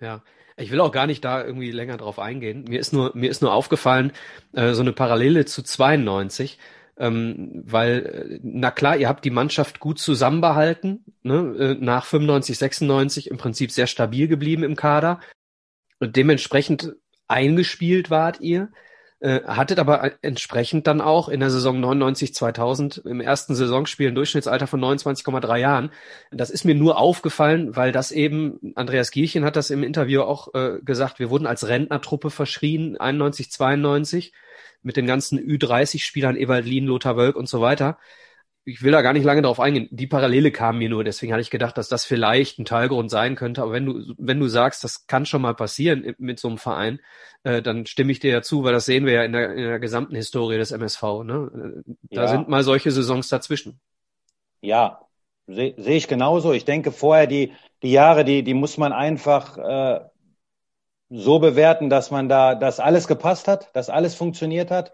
Ja, 0.00 0.24
ich 0.56 0.72
will 0.72 0.80
auch 0.80 0.90
gar 0.90 1.06
nicht 1.06 1.24
da 1.24 1.44
irgendwie 1.44 1.70
länger 1.70 1.98
drauf 1.98 2.18
eingehen. 2.18 2.64
Mir 2.64 2.80
ist 2.80 2.92
nur, 2.92 3.12
mir 3.14 3.30
ist 3.30 3.42
nur 3.42 3.52
aufgefallen, 3.52 4.12
äh, 4.54 4.72
so 4.72 4.82
eine 4.82 4.92
Parallele 4.92 5.44
zu 5.44 5.62
92, 5.62 6.58
ähm, 6.96 7.62
weil, 7.64 8.06
äh, 8.06 8.40
na 8.42 8.72
klar, 8.72 8.96
ihr 8.96 9.08
habt 9.08 9.24
die 9.24 9.30
Mannschaft 9.30 9.78
gut 9.78 10.00
zusammenbehalten, 10.00 11.04
ne? 11.22 11.54
Äh, 11.60 11.74
nach 11.78 12.06
95, 12.06 12.58
96 12.58 13.30
im 13.30 13.36
Prinzip 13.36 13.70
sehr 13.70 13.86
stabil 13.86 14.26
geblieben 14.26 14.64
im 14.64 14.74
Kader. 14.74 15.20
Und 16.00 16.16
dementsprechend 16.16 16.96
eingespielt 17.28 18.10
wart 18.10 18.40
ihr. 18.40 18.72
Äh, 19.20 19.42
hattet 19.48 19.80
aber 19.80 20.12
entsprechend 20.22 20.86
dann 20.86 21.00
auch 21.00 21.28
in 21.28 21.40
der 21.40 21.50
Saison 21.50 21.80
99 21.80 22.34
2000 22.34 22.98
im 22.98 23.20
ersten 23.20 23.56
Saisonspiel 23.56 24.08
ein 24.08 24.14
Durchschnittsalter 24.14 24.68
von 24.68 24.80
29,3 24.80 25.56
Jahren. 25.56 25.90
Das 26.30 26.50
ist 26.50 26.64
mir 26.64 26.76
nur 26.76 26.98
aufgefallen, 26.98 27.74
weil 27.74 27.90
das 27.90 28.12
eben 28.12 28.74
Andreas 28.76 29.10
Gierchen 29.10 29.44
hat 29.44 29.56
das 29.56 29.70
im 29.70 29.82
Interview 29.82 30.20
auch 30.22 30.54
äh, 30.54 30.78
gesagt. 30.84 31.18
Wir 31.18 31.30
wurden 31.30 31.48
als 31.48 31.66
Rentnertruppe 31.66 32.30
verschrien 32.30 32.96
91 32.96 33.50
92 33.50 34.32
mit 34.82 34.96
den 34.96 35.08
ganzen 35.08 35.40
Ü30 35.40 36.00
Spielern 36.00 36.36
Ewald 36.36 36.64
Lien, 36.64 36.86
Lothar 36.86 37.16
Wölk 37.16 37.34
und 37.34 37.48
so 37.48 37.60
weiter. 37.60 37.98
Ich 38.68 38.82
will 38.82 38.92
da 38.92 39.02
gar 39.02 39.12
nicht 39.12 39.24
lange 39.24 39.42
drauf 39.42 39.60
eingehen. 39.60 39.88
Die 39.90 40.06
Parallele 40.06 40.50
kam 40.52 40.78
mir 40.78 40.88
nur, 40.88 41.04
deswegen 41.04 41.32
hatte 41.32 41.42
ich 41.42 41.50
gedacht, 41.50 41.78
dass 41.78 41.88
das 41.88 42.04
vielleicht 42.04 42.58
ein 42.58 42.64
Teilgrund 42.64 43.10
sein 43.10 43.34
könnte. 43.36 43.62
Aber 43.62 43.72
wenn 43.72 43.86
du, 43.86 44.14
wenn 44.18 44.40
du 44.40 44.48
sagst, 44.48 44.84
das 44.84 45.06
kann 45.06 45.26
schon 45.26 45.42
mal 45.42 45.54
passieren 45.54 46.14
mit 46.18 46.38
so 46.40 46.48
einem 46.48 46.58
Verein, 46.58 47.00
äh, 47.44 47.62
dann 47.62 47.86
stimme 47.86 48.12
ich 48.12 48.20
dir 48.20 48.30
ja 48.32 48.42
zu, 48.42 48.64
weil 48.64 48.72
das 48.72 48.86
sehen 48.86 49.06
wir 49.06 49.12
ja 49.14 49.24
in 49.24 49.32
der, 49.32 49.50
in 49.54 49.62
der 49.64 49.78
gesamten 49.80 50.14
Historie 50.16 50.58
des 50.58 50.72
MSV. 50.72 51.24
Ne? 51.24 51.82
Äh, 51.86 51.92
Da 52.12 52.26
Ja. 52.26 52.28
sind 52.28 52.48
mal 52.48 52.62
solche 52.64 52.90
Saisons 52.90 53.28
dazwischen. 53.28 53.80
Ja, 54.60 55.00
sehe 55.46 55.74
seh 55.78 55.96
ich 55.96 56.08
genauso. 56.08 56.52
Ich 56.52 56.64
denke, 56.64 56.92
vorher 56.92 57.26
die, 57.26 57.52
die 57.82 57.90
Jahre, 57.92 58.24
die, 58.24 58.42
die 58.42 58.54
muss 58.54 58.76
man 58.78 58.92
einfach 58.92 59.56
äh, 59.58 60.00
so 61.10 61.38
bewerten, 61.38 61.90
dass 61.90 62.10
man 62.10 62.28
da, 62.28 62.54
dass 62.54 62.80
alles 62.80 63.08
gepasst 63.08 63.48
hat, 63.48 63.74
dass 63.74 63.90
alles 63.90 64.14
funktioniert 64.14 64.70
hat. 64.70 64.92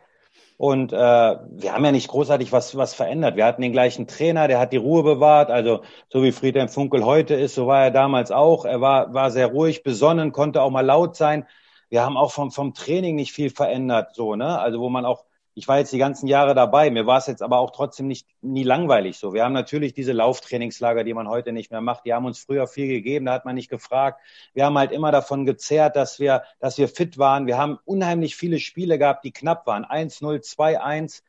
Und 0.56 0.92
äh, 0.92 0.96
wir 0.96 1.72
haben 1.72 1.84
ja 1.84 1.90
nicht 1.92 2.08
großartig 2.08 2.52
was, 2.52 2.76
was 2.76 2.94
verändert. 2.94 3.36
Wir 3.36 3.44
hatten 3.44 3.62
den 3.62 3.72
gleichen 3.72 4.06
Trainer, 4.06 4.46
der 4.46 4.60
hat 4.60 4.72
die 4.72 4.76
Ruhe 4.76 5.02
bewahrt. 5.02 5.50
Also 5.50 5.82
so 6.08 6.22
wie 6.22 6.32
Friedhelm 6.32 6.68
Funkel 6.68 7.04
heute 7.04 7.34
ist, 7.34 7.56
so 7.56 7.66
war 7.66 7.84
er 7.84 7.90
damals 7.90 8.30
auch. 8.30 8.64
Er 8.64 8.80
war, 8.80 9.12
war 9.12 9.30
sehr 9.30 9.48
ruhig, 9.48 9.82
besonnen, 9.82 10.32
konnte 10.32 10.62
auch 10.62 10.70
mal 10.70 10.86
laut 10.86 11.16
sein. 11.16 11.46
Wir 11.88 12.04
haben 12.04 12.16
auch 12.16 12.30
vom, 12.32 12.50
vom 12.50 12.72
Training 12.74 13.16
nicht 13.16 13.32
viel 13.32 13.50
verändert, 13.50 14.14
so, 14.14 14.36
ne? 14.36 14.58
Also 14.58 14.80
wo 14.80 14.88
man 14.88 15.04
auch, 15.04 15.24
ich 15.54 15.68
war 15.68 15.78
jetzt 15.78 15.92
die 15.92 15.98
ganzen 15.98 16.26
Jahre 16.26 16.54
dabei, 16.54 16.90
mir 16.90 17.06
war 17.06 17.18
es 17.18 17.26
jetzt 17.26 17.42
aber 17.42 17.58
auch 17.58 17.70
trotzdem 17.70 18.08
nicht 18.08 18.26
nie 18.42 18.64
langweilig 18.64 19.18
so. 19.18 19.32
Wir 19.32 19.44
haben 19.44 19.52
natürlich 19.52 19.94
diese 19.94 20.12
Lauftrainingslager, 20.12 21.04
die 21.04 21.14
man 21.14 21.28
heute 21.28 21.52
nicht 21.52 21.70
mehr 21.70 21.80
macht. 21.80 22.04
Die 22.04 22.12
haben 22.12 22.26
uns 22.26 22.40
früher 22.40 22.66
viel 22.66 22.88
gegeben, 22.88 23.26
da 23.26 23.32
hat 23.34 23.44
man 23.44 23.54
nicht 23.54 23.70
gefragt. 23.70 24.20
Wir 24.52 24.64
haben 24.64 24.76
halt 24.76 24.90
immer 24.90 25.12
davon 25.12 25.46
gezerrt, 25.46 25.94
dass 25.96 26.18
wir, 26.18 26.42
dass 26.58 26.76
wir 26.76 26.88
fit 26.88 27.18
waren. 27.18 27.46
Wir 27.46 27.56
haben 27.56 27.78
unheimlich 27.84 28.34
viele 28.36 28.58
Spiele 28.58 28.98
gehabt, 28.98 29.24
die 29.24 29.32
knapp 29.32 29.66
waren. 29.66 29.84
1-0, 29.84 30.40
2-1. 30.40 31.22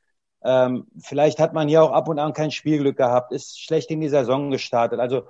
Ähm, 0.44 0.88
vielleicht 1.00 1.40
hat 1.40 1.54
man 1.54 1.68
hier 1.68 1.84
auch 1.84 1.92
ab 1.92 2.08
und 2.08 2.20
an 2.20 2.34
kein 2.34 2.52
Spielglück 2.52 2.98
gehabt, 2.98 3.32
ist 3.32 3.60
schlecht 3.60 3.92
in 3.92 4.02
die 4.02 4.10
Saison 4.10 4.52
gestartet. 4.52 5.00
Also 5.00 5.24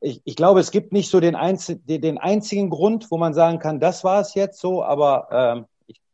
ich, 0.00 0.22
ich 0.24 0.36
glaube, 0.36 0.60
es 0.60 0.70
gibt 0.70 0.92
nicht 0.92 1.10
so 1.10 1.20
den, 1.20 1.36
einz 1.36 1.72
den 1.84 2.18
einzigen 2.18 2.70
Grund, 2.70 3.10
wo 3.10 3.18
man 3.18 3.34
sagen 3.34 3.58
kann, 3.58 3.80
das 3.80 4.02
war 4.04 4.20
es 4.20 4.34
jetzt 4.34 4.60
so, 4.60 4.82
aber 4.82 5.28
ähm, 5.30 5.66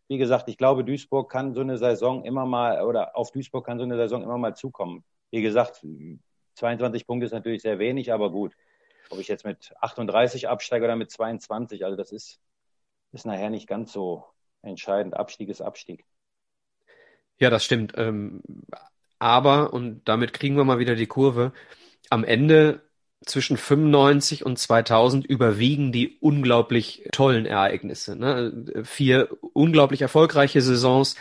wie 0.09 0.19
gesagt, 0.19 0.49
ich 0.49 0.57
glaube, 0.57 0.85
Duisburg 0.85 1.31
kann 1.31 1.55
so 1.55 1.61
eine 1.61 1.79
Saison 1.79 2.25
immer 2.25 2.47
mal, 2.47 2.83
oder 2.83 3.17
auf 3.17 3.33
Duisburg 3.33 3.67
kann 3.67 3.79
so 3.79 3.85
eine 3.85 3.97
Saison 3.97 4.23
immer 4.23 4.39
mal 4.39 4.55
zukommen. 4.55 5.05
Wie 5.31 5.43
gesagt, 5.43 5.85
22 6.55 7.07
Punkte 7.07 7.27
ist 7.27 7.33
natürlich 7.33 7.63
sehr 7.63 7.79
wenig, 7.79 8.13
aber 8.13 8.31
gut. 8.31 8.55
Ob 9.11 9.19
ich 9.19 9.29
jetzt 9.29 9.45
mit 9.45 9.73
38 9.81 10.49
absteige 10.49 10.85
oder 10.85 10.97
mit 10.97 11.11
22, 11.11 11.85
also 11.85 11.97
das 11.97 12.13
ist, 12.13 12.41
ist 13.13 13.27
nachher 13.27 13.51
nicht 13.51 13.67
ganz 13.67 13.93
so 13.93 14.25
entscheidend. 14.63 15.15
Abstieg 15.15 15.49
ist 15.49 15.61
Abstieg. 15.61 16.05
Ja, 17.39 17.51
das 17.51 17.65
stimmt. 17.65 17.93
Ähm, 17.97 18.43
aber, 19.19 19.73
und 19.73 20.09
damit 20.09 20.33
kriegen 20.33 20.57
wir 20.57 20.65
mal 20.65 20.79
wieder 20.79 20.95
die 20.95 21.07
Kurve, 21.07 21.53
am 22.11 22.25
Ende 22.25 22.83
zwischen 23.25 23.57
95 23.57 24.45
und 24.45 24.59
2000 24.59 25.27
überwiegen 25.27 25.91
die 25.93 26.19
unglaublich 26.21 27.09
tollen 27.13 27.47
Ereignisse. 27.47 28.17
Ne? 28.17 28.85
Vier 28.85 29.29
unglaublich 29.53 30.03
erfolgreiche 30.03 30.61
Saisons, 30.61 31.17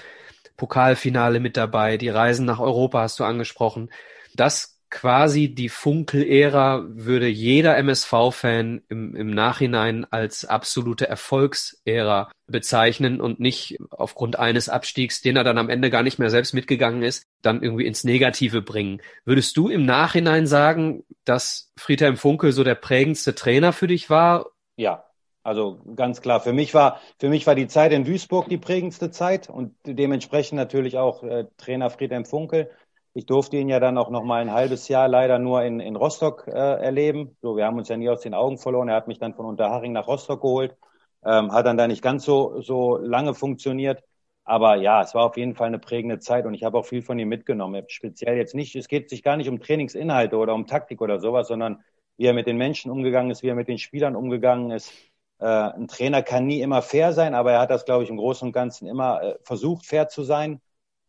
Pokalfinale 0.57 1.39
mit 1.39 1.57
dabei, 1.57 1.97
die 1.97 2.09
Reisen 2.09 2.45
nach 2.45 2.59
Europa 2.59 3.01
hast 3.01 3.19
du 3.19 3.23
angesprochen. 3.23 3.89
Das 4.35 4.74
quasi 4.95 5.53
die 5.53 5.67
Funkel-Ära 5.67 6.85
würde 6.87 7.27
jeder 7.27 7.75
MSV-Fan 7.77 8.81
im, 8.87 9.13
im 9.13 9.29
Nachhinein 9.29 10.05
als 10.09 10.45
absolute 10.45 11.09
Erfolgsära 11.09 12.31
bezeichnen 12.47 13.19
und 13.19 13.41
nicht 13.41 13.77
aufgrund 13.89 14.39
eines 14.39 14.69
Abstiegs, 14.69 15.21
den 15.21 15.35
er 15.35 15.43
dann 15.43 15.57
am 15.57 15.69
Ende 15.69 15.89
gar 15.89 16.01
nicht 16.01 16.17
mehr 16.17 16.29
selbst 16.29 16.53
mitgegangen 16.53 17.03
ist, 17.03 17.25
dann 17.41 17.61
irgendwie 17.61 17.85
ins 17.85 18.05
Negative 18.05 18.61
bringen. 18.61 19.01
Würdest 19.25 19.57
du 19.57 19.67
im 19.67 19.85
Nachhinein 19.85 20.47
sagen, 20.47 21.03
dass 21.25 21.73
Friedhelm 21.77 22.15
Funkel 22.15 22.53
so 22.53 22.63
der 22.63 22.75
prägendste 22.75 23.35
Trainer 23.35 23.73
für 23.73 23.87
dich 23.87 24.09
war? 24.09 24.45
Ja, 24.77 25.03
also 25.43 25.81
ganz 25.97 26.21
klar. 26.21 26.39
Für 26.39 26.53
mich 26.53 26.73
war, 26.73 27.01
für 27.19 27.27
mich 27.27 27.45
war 27.45 27.55
die 27.55 27.67
Zeit 27.67 27.91
in 27.91 28.05
Duisburg 28.05 28.47
die 28.47 28.57
prägendste 28.57 29.11
Zeit 29.11 29.49
und 29.49 29.75
dementsprechend 29.85 30.55
natürlich 30.55 30.97
auch 30.97 31.21
äh, 31.23 31.47
Trainer 31.57 31.89
Friedhelm 31.89 32.23
Funkel. 32.23 32.71
Ich 33.17 33.25
durfte 33.25 33.55
ihn 33.55 33.69
ja 33.69 33.79
dann 33.79 33.97
auch 33.97 34.09
noch 34.09 34.23
mal 34.23 34.41
ein 34.41 34.51
halbes 34.51 34.89
Jahr 34.89 35.07
leider 35.07 35.39
nur 35.39 35.63
in, 35.63 35.79
in 35.79 35.95
Rostock 35.95 36.47
äh, 36.47 36.51
erleben. 36.51 37.37
So, 37.41 37.55
wir 37.55 37.65
haben 37.65 37.77
uns 37.77 37.87
ja 37.87 37.95
nie 37.95 38.09
aus 38.09 38.19
den 38.19 38.33
Augen 38.33 38.57
verloren. 38.57 38.89
Er 38.89 38.95
hat 38.97 39.07
mich 39.07 39.19
dann 39.19 39.33
von 39.33 39.45
Unterhaching 39.45 39.93
nach 39.93 40.07
Rostock 40.07 40.41
geholt. 40.41 40.75
Ähm, 41.23 41.53
hat 41.53 41.65
dann 41.65 41.77
da 41.77 41.87
nicht 41.87 42.01
ganz 42.01 42.25
so, 42.25 42.59
so 42.61 42.97
lange 42.97 43.33
funktioniert. 43.33 44.03
Aber 44.43 44.75
ja, 44.75 45.01
es 45.01 45.15
war 45.15 45.23
auf 45.23 45.37
jeden 45.37 45.55
Fall 45.55 45.67
eine 45.67 45.79
prägende 45.79 46.19
Zeit 46.19 46.45
und 46.45 46.53
ich 46.53 46.63
habe 46.63 46.77
auch 46.77 46.85
viel 46.85 47.01
von 47.01 47.17
ihm 47.17 47.29
mitgenommen. 47.29 47.85
Speziell 47.87 48.35
jetzt 48.37 48.53
nicht, 48.53 48.75
es 48.75 48.89
geht 48.89 49.09
sich 49.09 49.23
gar 49.23 49.37
nicht 49.37 49.49
um 49.49 49.61
Trainingsinhalte 49.61 50.35
oder 50.37 50.53
um 50.53 50.67
Taktik 50.67 51.01
oder 51.01 51.19
sowas, 51.19 51.47
sondern 51.47 51.83
wie 52.17 52.25
er 52.25 52.33
mit 52.33 52.47
den 52.47 52.57
Menschen 52.57 52.91
umgegangen 52.91 53.31
ist, 53.31 53.43
wie 53.43 53.47
er 53.47 53.55
mit 53.55 53.69
den 53.69 53.79
Spielern 53.79 54.15
umgegangen 54.17 54.71
ist. 54.71 54.91
Äh, 55.39 55.45
ein 55.45 55.87
Trainer 55.87 56.21
kann 56.21 56.45
nie 56.45 56.61
immer 56.61 56.81
fair 56.81 57.13
sein, 57.13 57.33
aber 57.33 57.53
er 57.53 57.61
hat 57.61 57.71
das, 57.71 57.85
glaube 57.85 58.03
ich, 58.03 58.09
im 58.09 58.17
Großen 58.17 58.47
und 58.47 58.51
Ganzen 58.51 58.87
immer 58.87 59.23
äh, 59.23 59.35
versucht, 59.43 59.85
fair 59.85 60.09
zu 60.09 60.23
sein. 60.23 60.61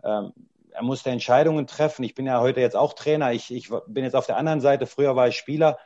Ähm, 0.04 0.32
er 0.76 0.82
musste 0.82 1.10
Entscheidungen 1.10 1.66
treffen. 1.66 2.04
Ich 2.04 2.14
bin 2.14 2.26
ja 2.26 2.40
heute 2.40 2.60
jetzt 2.60 2.76
auch 2.76 2.92
Trainer. 2.92 3.32
Ich, 3.32 3.52
ich 3.52 3.70
bin 3.86 4.04
jetzt 4.04 4.14
auf 4.14 4.26
der 4.26 4.36
anderen 4.36 4.60
Seite. 4.60 4.86
Früher 4.86 5.16
war 5.16 5.28
ich 5.28 5.36
Spieler. 5.36 5.78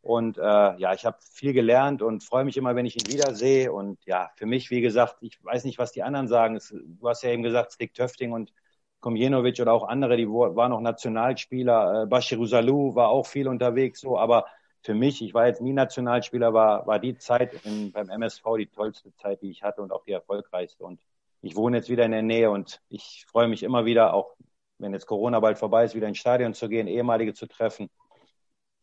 Und 0.00 0.38
äh, 0.38 0.40
ja, 0.42 0.94
ich 0.94 1.04
habe 1.04 1.18
viel 1.32 1.52
gelernt 1.52 2.00
und 2.00 2.24
freue 2.24 2.44
mich 2.44 2.56
immer, 2.56 2.74
wenn 2.74 2.86
ich 2.86 2.96
ihn 2.96 3.12
wiedersehe. 3.12 3.70
Und 3.70 3.98
ja, 4.06 4.30
für 4.36 4.46
mich, 4.46 4.70
wie 4.70 4.80
gesagt, 4.80 5.18
ich 5.20 5.38
weiß 5.44 5.64
nicht, 5.64 5.78
was 5.78 5.92
die 5.92 6.02
anderen 6.02 6.28
sagen. 6.28 6.56
Es, 6.56 6.70
du 6.70 7.08
hast 7.08 7.22
ja 7.22 7.30
eben 7.30 7.42
gesagt, 7.42 7.74
Stik 7.74 7.92
Töfting 7.92 8.32
und 8.32 8.52
Komjenovic 9.00 9.60
oder 9.60 9.72
auch 9.74 9.86
andere, 9.86 10.16
die 10.16 10.26
waren 10.28 10.70
noch 10.70 10.80
Nationalspieler. 10.80 12.04
Äh, 12.04 12.06
Bashiru 12.06 12.46
Salou 12.46 12.94
war 12.94 13.10
auch 13.10 13.26
viel 13.26 13.48
unterwegs. 13.48 14.00
So, 14.00 14.18
aber 14.18 14.46
für 14.82 14.94
mich, 14.94 15.20
ich 15.20 15.34
war 15.34 15.46
jetzt 15.46 15.60
nie 15.60 15.74
Nationalspieler, 15.74 16.54
war, 16.54 16.86
war 16.86 16.98
die 16.98 17.18
Zeit 17.18 17.52
in, 17.66 17.92
beim 17.92 18.08
MSV 18.08 18.44
die 18.56 18.66
tollste 18.68 19.12
Zeit, 19.16 19.42
die 19.42 19.50
ich 19.50 19.62
hatte 19.62 19.82
und 19.82 19.92
auch 19.92 20.04
die 20.04 20.12
erfolgreichste. 20.12 20.84
Und 20.84 21.00
ich 21.42 21.56
wohne 21.56 21.76
jetzt 21.78 21.88
wieder 21.88 22.04
in 22.04 22.12
der 22.12 22.22
Nähe 22.22 22.50
und 22.50 22.80
ich 22.88 23.24
freue 23.28 23.48
mich 23.48 23.62
immer 23.62 23.84
wieder, 23.84 24.14
auch 24.14 24.34
wenn 24.78 24.92
jetzt 24.92 25.06
Corona 25.06 25.40
bald 25.40 25.58
vorbei 25.58 25.84
ist, 25.84 25.94
wieder 25.94 26.08
ins 26.08 26.18
Stadion 26.18 26.54
zu 26.54 26.68
gehen, 26.68 26.86
ehemalige 26.86 27.34
zu 27.34 27.46
treffen. 27.46 27.90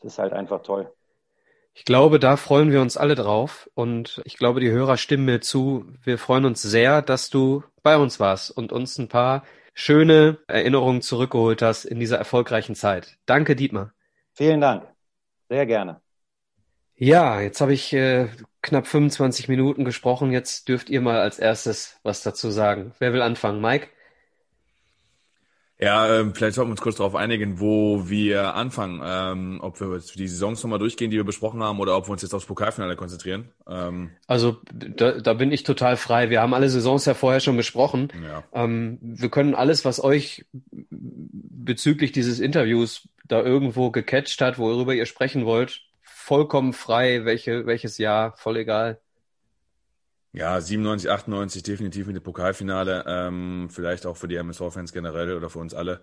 Das 0.02 0.14
ist 0.14 0.20
halt 0.20 0.34
einfach 0.34 0.62
toll. 0.62 0.92
Ich 1.74 1.84
glaube, 1.84 2.20
da 2.20 2.38
freuen 2.38 2.72
wir 2.72 2.82
uns 2.82 2.96
alle 2.96 3.16
drauf 3.16 3.70
und 3.74 4.22
ich 4.24 4.38
glaube, 4.38 4.62
die 4.62 4.72
Hörer 4.72 4.96
stimmen 4.96 5.26
mir 5.26 5.42
zu. 5.42 5.86
Wir 6.04 6.18
freuen 6.18 6.46
uns 6.46 6.62
sehr, 6.62 7.02
dass 7.02 7.30
du 7.30 7.64
bei 7.84 7.98
uns 7.98 8.20
warst 8.20 8.50
und 8.52 8.72
uns 8.72 8.98
ein 8.98 9.10
paar 9.10 9.44
schöne 9.74 10.38
Erinnerungen 10.48 11.02
zurückgeholt 11.02 11.62
hast 11.62 11.84
in 11.84 12.00
dieser 12.00 12.18
erfolgreichen 12.18 12.76
Zeit. 12.76 13.18
Danke, 13.26 13.58
Dietmar. 13.58 13.92
Vielen 14.34 14.62
Dank. 14.62 14.88
Sehr 15.50 15.66
gerne. 15.66 16.02
Ja, 16.96 17.42
jetzt 17.42 17.60
habe 17.60 17.74
ich 17.74 17.92
äh, 17.92 18.30
knapp 18.66 18.88
25 18.88 19.48
Minuten 19.48 19.86
gesprochen. 19.86 20.32
Jetzt 20.32 20.68
dürft 20.68 20.90
ihr 20.90 21.02
mal 21.02 21.20
als 21.22 21.40
erstes 21.40 22.00
was 22.04 22.22
dazu 22.24 22.50
sagen. 22.52 22.94
Wer 23.00 23.14
will 23.14 23.22
anfangen? 23.22 23.62
Mike? 23.62 23.88
Ja, 25.78 26.20
ähm, 26.20 26.34
vielleicht 26.34 26.56
sollten 26.56 26.70
wir 26.70 26.72
uns 26.74 26.82
kurz 26.82 26.96
darauf 26.96 27.16
einigen, 27.16 27.60
wo 27.60 28.08
wir 28.08 28.56
anfangen. 28.56 29.02
Ähm, 29.04 29.60
ob 29.62 29.80
wir 29.82 29.94
jetzt 29.94 30.18
die 30.18 30.28
Saisons 30.28 30.64
nochmal 30.64 30.80
durchgehen, 30.80 31.12
die 31.12 31.18
wir 31.18 31.26
besprochen 31.26 31.62
haben, 31.62 31.82
oder 31.82 31.98
ob 31.98 32.08
wir 32.08 32.14
uns 32.14 32.22
jetzt 32.22 32.34
aufs 32.34 32.46
Pokalfinale 32.46 32.96
konzentrieren. 32.96 33.50
Ähm, 33.68 34.12
Also 34.26 34.58
da, 34.74 35.20
da 35.20 35.34
bin 35.34 35.52
ich 35.52 35.64
total 35.64 35.98
frei. 35.98 36.30
Wir 36.30 36.42
haben 36.42 36.54
alle 36.54 36.70
Saisons 36.70 37.04
ja 37.06 37.14
vorher 37.14 37.42
schon 37.42 37.58
besprochen. 37.58 38.08
ja. 38.24 38.44
Ähm, 38.54 39.00
wir 39.02 39.30
können 39.30 39.54
alles, 39.54 39.84
was 39.84 40.02
euch 40.02 40.46
bezüglich 40.72 42.14
dieses 42.14 42.40
Interviews 42.40 43.10
da 43.26 43.42
irgendwo 43.42 43.92
gecatcht 43.92 44.40
hat, 44.40 44.58
worüber 44.58 44.94
ihr 44.94 45.06
sprechen 45.06 45.46
wollt, 45.46 45.82
vollkommen 46.26 46.74
frei, 46.74 47.24
welche, 47.24 47.68
welches 47.68 48.00
Jahr, 48.00 48.36
voll 48.36 48.58
egal. 48.58 49.00
Ja, 50.32 50.60
97, 50.60 51.10
98 51.10 51.62
definitiv 51.62 52.08
mit 52.08 52.16
dem 52.16 52.24
Pokalfinale. 52.24 53.06
Ähm, 53.08 53.70
vielleicht 53.70 54.08
auch 54.08 54.18
für 54.18 54.28
die 54.28 54.36
MSV-Fans 54.36 54.92
generell 54.92 55.38
oder 55.38 55.52
für 55.52 55.60
uns 55.60 55.76
alle 55.76 56.02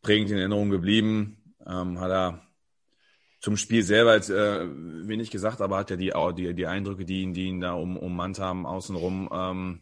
prägend 0.00 0.30
in 0.30 0.38
Erinnerung 0.38 0.70
geblieben. 0.70 1.54
Ähm, 1.66 2.00
hat 2.00 2.10
er 2.10 2.42
zum 3.40 3.58
Spiel 3.58 3.82
selber 3.82 4.14
jetzt 4.14 4.30
äh, 4.30 4.66
wenig 4.66 5.30
gesagt, 5.30 5.60
aber 5.60 5.76
hat 5.76 5.90
ja 5.90 5.96
die, 5.96 6.12
die, 6.34 6.54
die 6.54 6.66
Eindrücke, 6.66 7.04
die 7.04 7.22
ihn, 7.22 7.34
die 7.34 7.44
ihn 7.44 7.60
da 7.60 7.74
um, 7.74 7.98
ummannt 7.98 8.38
haben, 8.38 8.64
außenrum 8.64 9.28
ähm, 9.30 9.80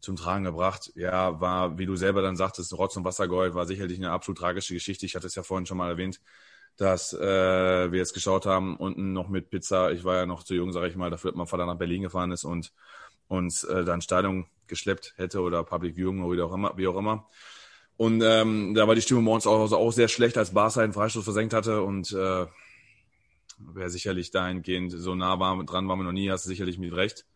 zum 0.00 0.16
Tragen 0.16 0.44
gebracht. 0.44 0.92
Ja, 0.94 1.40
war, 1.40 1.78
wie 1.78 1.86
du 1.86 1.96
selber 1.96 2.20
dann 2.20 2.36
sagtest, 2.36 2.76
Rotz 2.76 2.96
und 2.96 3.04
Wassergold 3.04 3.54
war 3.54 3.64
sicherlich 3.64 3.98
eine 3.98 4.10
absolut 4.10 4.38
tragische 4.38 4.74
Geschichte. 4.74 5.06
Ich 5.06 5.16
hatte 5.16 5.26
es 5.26 5.34
ja 5.34 5.42
vorhin 5.42 5.64
schon 5.64 5.78
mal 5.78 5.88
erwähnt, 5.88 6.20
dass 6.78 7.12
äh, 7.12 7.92
wir 7.92 7.98
jetzt 7.98 8.14
geschaut 8.14 8.46
haben, 8.46 8.76
unten 8.76 9.12
noch 9.12 9.28
mit 9.28 9.50
Pizza. 9.50 9.90
Ich 9.92 10.04
war 10.04 10.16
ja 10.16 10.26
noch 10.26 10.44
zu 10.44 10.54
jung, 10.54 10.72
sage 10.72 10.88
ich 10.88 10.96
mal, 10.96 11.10
dafür, 11.10 11.32
dass 11.32 11.38
mein 11.38 11.46
Vater 11.46 11.66
nach 11.66 11.76
Berlin 11.76 12.02
gefahren 12.02 12.30
ist 12.30 12.44
und 12.44 12.72
uns 13.26 13.64
äh, 13.64 13.84
dann 13.84 14.00
Stadion 14.00 14.46
geschleppt 14.68 15.14
hätte 15.16 15.40
oder 15.40 15.64
Public 15.64 15.96
Viewing 15.96 16.22
oder 16.22 16.36
wie 16.36 16.42
auch 16.42 16.54
immer. 16.54 16.76
Wie 16.76 16.86
auch 16.86 16.96
immer. 16.96 17.28
Und 17.96 18.22
ähm, 18.24 18.74
da 18.74 18.86
war 18.86 18.94
die 18.94 19.02
Stimmung 19.02 19.26
uns 19.26 19.46
auch, 19.46 19.72
auch 19.72 19.90
sehr 19.90 20.06
schlecht, 20.06 20.38
als 20.38 20.54
Barca 20.54 20.80
einen 20.80 20.92
Freistoß 20.92 21.24
versenkt 21.24 21.52
hatte 21.52 21.82
und 21.82 22.12
äh, 22.12 22.46
wer 23.58 23.90
sicherlich 23.90 24.30
dahingehend 24.30 24.92
so 24.92 25.16
nah 25.16 25.40
war, 25.40 25.62
dran 25.64 25.88
war 25.88 25.96
man 25.96 26.06
noch 26.06 26.12
nie, 26.12 26.30
hast 26.30 26.44
du 26.44 26.48
sicherlich 26.48 26.78
mit 26.78 26.94
recht. 26.94 27.26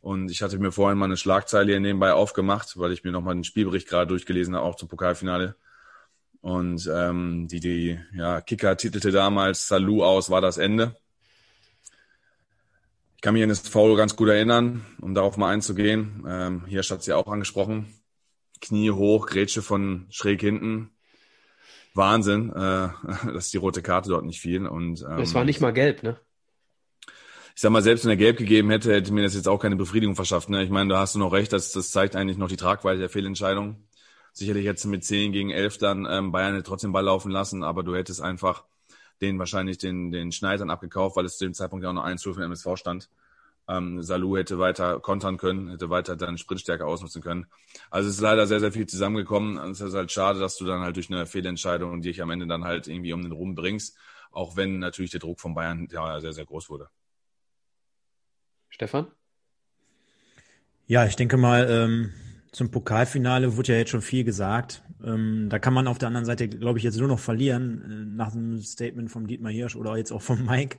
Und 0.00 0.30
ich 0.30 0.40
hatte 0.40 0.58
mir 0.58 0.70
vorhin 0.70 0.98
mal 0.98 1.06
eine 1.06 1.16
Schlagzeile 1.16 1.72
hier 1.72 1.80
nebenbei 1.80 2.12
aufgemacht, 2.12 2.78
weil 2.78 2.92
ich 2.92 3.02
mir 3.02 3.10
nochmal 3.10 3.34
den 3.34 3.42
Spielbericht 3.42 3.88
gerade 3.88 4.06
durchgelesen 4.06 4.54
habe, 4.54 4.64
auch 4.64 4.76
zum 4.76 4.88
Pokalfinale. 4.88 5.56
Und 6.44 6.90
ähm, 6.92 7.48
die, 7.48 7.58
die 7.58 7.98
ja, 8.14 8.42
Kicker 8.42 8.76
titelte 8.76 9.10
damals 9.10 9.66
Salou 9.66 10.04
aus, 10.04 10.28
war 10.28 10.42
das 10.42 10.58
Ende. 10.58 10.94
Ich 13.16 13.22
kann 13.22 13.32
mich 13.32 13.42
an 13.42 13.48
das 13.48 13.60
Foul 13.60 13.96
ganz 13.96 14.14
gut 14.14 14.28
erinnern, 14.28 14.84
um 15.00 15.14
darauf 15.14 15.38
mal 15.38 15.50
einzugehen. 15.50 16.22
Ähm, 16.28 16.66
hier 16.66 16.82
hat 16.82 17.02
sie 17.02 17.14
auch 17.14 17.28
angesprochen. 17.28 17.86
Knie 18.60 18.90
hoch, 18.90 19.26
Grätsche 19.26 19.62
von 19.62 20.04
schräg 20.10 20.42
hinten. 20.42 20.90
Wahnsinn, 21.94 22.50
äh, 22.50 22.88
dass 23.32 23.50
die 23.50 23.56
rote 23.56 23.80
Karte 23.80 24.10
dort 24.10 24.26
nicht 24.26 24.42
fiel. 24.42 24.66
Und, 24.66 25.00
ähm, 25.00 25.20
Es 25.20 25.32
war 25.32 25.46
nicht 25.46 25.62
mal 25.62 25.72
gelb, 25.72 26.02
ne? 26.02 26.20
ich 27.54 27.62
sag 27.62 27.70
mal, 27.70 27.80
selbst 27.80 28.04
wenn 28.04 28.10
er 28.10 28.18
gelb 28.18 28.36
gegeben 28.36 28.68
hätte, 28.68 28.92
hätte 28.92 29.14
mir 29.14 29.22
das 29.22 29.34
jetzt 29.34 29.48
auch 29.48 29.60
keine 29.60 29.76
Befriedigung 29.76 30.14
verschafft. 30.14 30.50
Ne? 30.50 30.62
Ich 30.62 30.70
meine, 30.70 30.90
da 30.90 30.98
hast 30.98 31.14
du 31.14 31.18
noch 31.18 31.32
recht, 31.32 31.54
das, 31.54 31.72
das 31.72 31.90
zeigt 31.90 32.16
eigentlich 32.16 32.36
noch 32.36 32.48
die 32.48 32.56
Tragweite 32.58 32.98
der 32.98 33.08
Fehlentscheidung. 33.08 33.86
Sicherlich 34.34 34.64
jetzt 34.64 34.84
mit 34.84 35.04
10 35.04 35.30
gegen 35.30 35.50
11 35.50 35.78
dann 35.78 36.06
ähm, 36.10 36.32
Bayern 36.32 36.54
hätte 36.54 36.64
trotzdem 36.64 36.92
Ball 36.92 37.04
laufen 37.04 37.30
lassen, 37.30 37.62
aber 37.62 37.84
du 37.84 37.94
hättest 37.94 38.20
einfach 38.20 38.64
den 39.20 39.38
wahrscheinlich 39.38 39.78
den, 39.78 40.10
den 40.10 40.32
Schneidern 40.32 40.70
abgekauft, 40.70 41.14
weil 41.14 41.24
es 41.24 41.38
zu 41.38 41.44
dem 41.44 41.54
Zeitpunkt 41.54 41.84
ja 41.84 41.90
auch 41.90 41.94
noch 41.94 42.02
1 42.02 42.24
für 42.24 42.32
den 42.32 42.42
MSV 42.42 42.76
stand. 42.76 43.08
Ähm, 43.68 44.02
Salou 44.02 44.36
hätte 44.36 44.58
weiter 44.58 44.98
kontern 44.98 45.36
können, 45.36 45.70
hätte 45.70 45.88
weiter 45.88 46.16
dann 46.16 46.36
Sprintstärke 46.36 46.84
ausnutzen 46.84 47.22
können. 47.22 47.46
Also 47.90 48.08
es 48.08 48.16
ist 48.16 48.20
leider 48.20 48.48
sehr, 48.48 48.58
sehr 48.58 48.72
viel 48.72 48.86
zusammengekommen. 48.86 49.56
Es 49.70 49.80
ist 49.80 49.94
halt 49.94 50.10
schade, 50.10 50.40
dass 50.40 50.56
du 50.56 50.64
dann 50.64 50.80
halt 50.80 50.96
durch 50.96 51.10
eine 51.10 51.26
Fehlentscheidung 51.26 52.02
dich 52.02 52.20
am 52.20 52.30
Ende 52.30 52.48
dann 52.48 52.64
halt 52.64 52.88
irgendwie 52.88 53.12
um 53.12 53.22
den 53.22 53.30
Ruhm 53.32 53.54
bringst, 53.54 53.96
auch 54.32 54.56
wenn 54.56 54.80
natürlich 54.80 55.12
der 55.12 55.20
Druck 55.20 55.40
von 55.40 55.54
Bayern 55.54 55.86
ja 55.92 56.20
sehr, 56.20 56.32
sehr 56.32 56.44
groß 56.44 56.68
wurde. 56.70 56.88
Stefan? 58.68 59.06
Ja, 60.88 61.06
ich 61.06 61.14
denke 61.14 61.36
mal, 61.36 61.70
ähm, 61.70 62.12
zum 62.54 62.70
Pokalfinale 62.70 63.56
wurde 63.56 63.72
ja 63.72 63.78
jetzt 63.78 63.90
schon 63.90 64.00
viel 64.00 64.22
gesagt. 64.22 64.84
Ähm, 65.04 65.48
da 65.50 65.58
kann 65.58 65.74
man 65.74 65.88
auf 65.88 65.98
der 65.98 66.06
anderen 66.06 66.24
Seite, 66.24 66.48
glaube 66.48 66.78
ich, 66.78 66.84
jetzt 66.84 66.98
nur 66.98 67.08
noch 67.08 67.18
verlieren, 67.18 67.82
äh, 67.82 68.16
nach 68.16 68.30
dem 68.30 68.60
Statement 68.62 69.10
vom 69.10 69.26
Dietmar 69.26 69.50
Hirsch 69.50 69.74
oder 69.74 69.96
jetzt 69.96 70.12
auch 70.12 70.22
vom 70.22 70.46
Mike. 70.46 70.78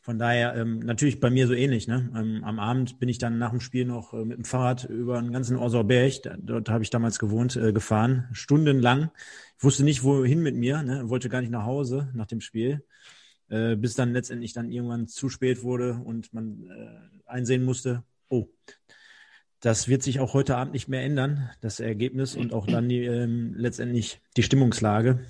Von 0.00 0.18
daher 0.18 0.56
ähm, 0.56 0.80
natürlich 0.80 1.20
bei 1.20 1.30
mir 1.30 1.46
so 1.46 1.54
ähnlich. 1.54 1.86
Ne? 1.86 2.10
Ähm, 2.16 2.42
am 2.42 2.58
Abend 2.58 2.98
bin 2.98 3.08
ich 3.08 3.18
dann 3.18 3.38
nach 3.38 3.50
dem 3.50 3.60
Spiel 3.60 3.84
noch 3.84 4.12
äh, 4.14 4.24
mit 4.24 4.36
dem 4.36 4.44
Fahrrad 4.44 4.84
über 4.84 5.20
den 5.22 5.32
ganzen 5.32 5.56
Orsorberg, 5.56 6.24
da, 6.24 6.36
dort 6.36 6.68
habe 6.68 6.82
ich 6.82 6.90
damals 6.90 7.20
gewohnt, 7.20 7.54
äh, 7.54 7.72
gefahren, 7.72 8.28
stundenlang. 8.32 9.12
Ich 9.58 9.62
wusste 9.62 9.84
nicht, 9.84 10.02
wohin 10.02 10.42
mit 10.42 10.56
mir, 10.56 10.82
ne? 10.82 11.08
wollte 11.08 11.28
gar 11.28 11.40
nicht 11.40 11.52
nach 11.52 11.64
Hause 11.64 12.10
nach 12.14 12.26
dem 12.26 12.40
Spiel, 12.40 12.84
äh, 13.48 13.76
bis 13.76 13.94
dann 13.94 14.12
letztendlich 14.12 14.54
dann 14.54 14.72
irgendwann 14.72 15.06
zu 15.06 15.28
spät 15.28 15.62
wurde 15.62 16.00
und 16.04 16.34
man 16.34 16.64
äh, 16.64 17.30
einsehen 17.30 17.62
musste, 17.62 18.02
oh, 18.28 18.48
das 19.62 19.86
wird 19.86 20.02
sich 20.02 20.18
auch 20.18 20.34
heute 20.34 20.56
Abend 20.56 20.74
nicht 20.74 20.88
mehr 20.88 21.04
ändern, 21.04 21.48
das 21.60 21.78
Ergebnis 21.78 22.34
und 22.34 22.52
auch 22.52 22.66
dann 22.66 22.88
die, 22.88 23.04
ähm, 23.04 23.54
letztendlich 23.56 24.20
die 24.36 24.42
Stimmungslage. 24.42 25.20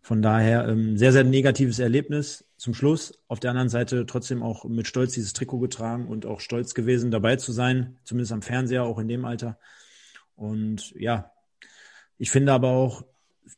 Von 0.00 0.22
daher 0.22 0.68
ähm, 0.68 0.96
sehr, 0.96 1.10
sehr 1.10 1.24
negatives 1.24 1.80
Erlebnis 1.80 2.44
zum 2.56 2.74
Schluss. 2.74 3.18
Auf 3.26 3.40
der 3.40 3.50
anderen 3.50 3.68
Seite 3.68 4.06
trotzdem 4.06 4.40
auch 4.44 4.64
mit 4.66 4.86
Stolz 4.86 5.14
dieses 5.14 5.32
Trikot 5.32 5.58
getragen 5.58 6.06
und 6.06 6.26
auch 6.26 6.38
stolz 6.38 6.74
gewesen, 6.74 7.10
dabei 7.10 7.36
zu 7.36 7.50
sein, 7.50 7.98
zumindest 8.04 8.32
am 8.32 8.40
Fernseher, 8.40 8.84
auch 8.84 9.00
in 9.00 9.08
dem 9.08 9.24
Alter. 9.24 9.58
Und 10.36 10.92
ja, 10.92 11.32
ich 12.18 12.30
finde 12.30 12.52
aber 12.52 12.70
auch 12.70 13.04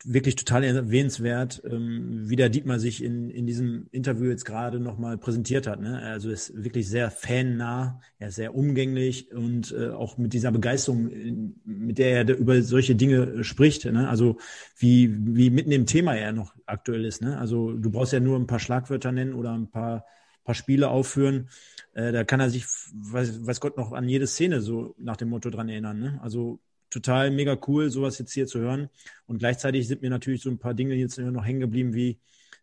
wirklich 0.04 0.36
total 0.36 0.64
erwähnenswert, 0.64 1.62
ähm, 1.64 2.28
wie 2.28 2.36
der 2.36 2.50
Dietmar 2.50 2.78
sich 2.78 3.02
in, 3.02 3.30
in 3.30 3.46
diesem 3.46 3.88
Interview 3.90 4.28
jetzt 4.28 4.44
gerade 4.44 4.80
nochmal 4.80 5.16
präsentiert 5.16 5.66
hat. 5.66 5.80
Ne? 5.80 6.00
Also 6.02 6.30
ist 6.30 6.62
wirklich 6.62 6.88
sehr 6.88 7.10
fannah, 7.10 8.00
er 8.18 8.28
ist 8.28 8.34
sehr 8.34 8.54
umgänglich 8.54 9.32
und 9.32 9.72
äh, 9.72 9.88
auch 9.88 10.18
mit 10.18 10.34
dieser 10.34 10.52
Begeisterung, 10.52 11.08
in, 11.08 11.60
mit 11.64 11.98
der 11.98 12.28
er 12.28 12.36
über 12.36 12.62
solche 12.62 12.96
Dinge 12.96 13.22
äh, 13.22 13.44
spricht. 13.44 13.86
Ne? 13.86 14.08
Also 14.08 14.36
wie, 14.76 15.14
wie 15.34 15.50
mitten 15.50 15.72
im 15.72 15.86
Thema 15.86 16.14
er 16.14 16.32
noch 16.32 16.54
aktuell 16.66 17.04
ist. 17.04 17.22
Ne? 17.22 17.38
Also 17.38 17.72
du 17.72 17.90
brauchst 17.90 18.12
ja 18.12 18.20
nur 18.20 18.38
ein 18.38 18.46
paar 18.46 18.60
Schlagwörter 18.60 19.10
nennen 19.10 19.32
oder 19.32 19.52
ein 19.52 19.70
paar, 19.70 20.04
paar 20.44 20.54
Spiele 20.54 20.88
aufführen. 20.88 21.48
Äh, 21.94 22.12
da 22.12 22.24
kann 22.24 22.40
er 22.40 22.50
sich, 22.50 22.66
weiß, 22.92 23.46
weiß 23.46 23.60
Gott, 23.60 23.78
noch 23.78 23.92
an 23.92 24.08
jede 24.08 24.26
Szene 24.26 24.60
so 24.60 24.94
nach 24.98 25.16
dem 25.16 25.30
Motto 25.30 25.48
dran 25.48 25.70
erinnern. 25.70 25.98
Ne? 25.98 26.18
Also 26.22 26.60
total 26.90 27.30
mega 27.30 27.58
cool, 27.66 27.90
sowas 27.90 28.18
jetzt 28.18 28.32
hier 28.32 28.46
zu 28.46 28.60
hören. 28.60 28.88
Und 29.26 29.38
gleichzeitig 29.38 29.88
sind 29.88 30.02
mir 30.02 30.10
natürlich 30.10 30.42
so 30.42 30.50
ein 30.50 30.58
paar 30.58 30.74
Dinge 30.74 30.94
jetzt 30.94 31.18
noch 31.18 31.44
hängen 31.44 31.60
geblieben, 31.60 31.94
wie 31.94 32.20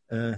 äh, 0.07 0.37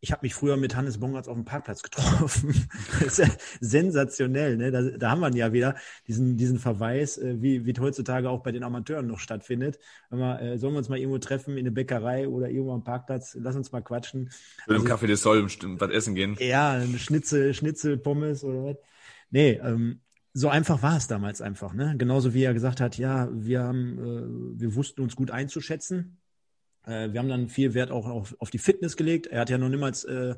ich 0.00 0.12
habe 0.12 0.24
mich 0.24 0.34
früher 0.34 0.56
mit 0.56 0.76
Hannes 0.76 0.98
Bongartz 0.98 1.26
auf 1.26 1.34
dem 1.34 1.44
Parkplatz 1.44 1.82
getroffen. 1.82 2.68
das 3.00 3.18
ist 3.18 3.18
ja 3.18 3.28
sensationell, 3.60 4.56
ne? 4.56 4.70
Da, 4.70 4.82
da 4.82 5.10
haben 5.10 5.20
wir 5.20 5.34
ja 5.34 5.52
wieder 5.52 5.74
diesen, 6.06 6.36
diesen 6.36 6.58
Verweis, 6.58 7.18
äh, 7.18 7.40
wie, 7.40 7.66
wie 7.66 7.74
heutzutage 7.80 8.30
auch 8.30 8.42
bei 8.42 8.52
den 8.52 8.62
Amateuren 8.62 9.06
noch 9.06 9.18
stattfindet. 9.18 9.78
Wenn 10.10 10.18
wir, 10.20 10.40
äh, 10.40 10.58
sollen 10.58 10.74
wir 10.74 10.78
uns 10.78 10.88
mal 10.88 10.98
irgendwo 10.98 11.18
treffen 11.18 11.54
in 11.54 11.60
eine 11.60 11.72
Bäckerei 11.72 12.28
oder 12.28 12.48
irgendwo 12.48 12.74
am 12.74 12.84
Parkplatz, 12.84 13.36
lass 13.40 13.56
uns 13.56 13.72
mal 13.72 13.82
quatschen. 13.82 14.24
Mit 14.24 14.68
dem 14.68 14.74
also, 14.74 14.86
Kaffee 14.86 15.06
des 15.06 15.22
Sol 15.22 15.42
was 15.44 15.90
essen 15.90 16.14
gehen. 16.14 16.36
Ja, 16.38 16.80
Schnitzel, 16.98 17.54
Schnitzel, 17.54 17.96
Pommes 17.96 18.44
oder 18.44 18.64
was. 18.64 18.76
Nee, 19.30 19.60
ähm, 19.62 20.00
so 20.36 20.50
einfach 20.50 20.82
war 20.82 20.98
es 20.98 21.06
damals 21.06 21.40
einfach, 21.40 21.72
ne? 21.72 21.94
Genauso 21.96 22.34
wie 22.34 22.42
er 22.42 22.52
gesagt 22.52 22.82
hat, 22.82 22.98
ja, 22.98 23.30
wir 23.32 23.62
haben, 23.62 23.98
äh, 23.98 24.60
wir 24.60 24.74
wussten 24.74 25.00
uns 25.00 25.16
gut 25.16 25.30
einzuschätzen. 25.30 26.18
Äh, 26.84 27.10
wir 27.10 27.20
haben 27.20 27.30
dann 27.30 27.48
viel 27.48 27.72
Wert 27.72 27.90
auch 27.90 28.06
auf, 28.06 28.36
auf 28.38 28.50
die 28.50 28.58
Fitness 28.58 28.98
gelegt. 28.98 29.28
Er 29.28 29.40
hat 29.40 29.48
ja 29.48 29.56
noch 29.56 29.70
niemals 29.70 30.04
äh, 30.04 30.34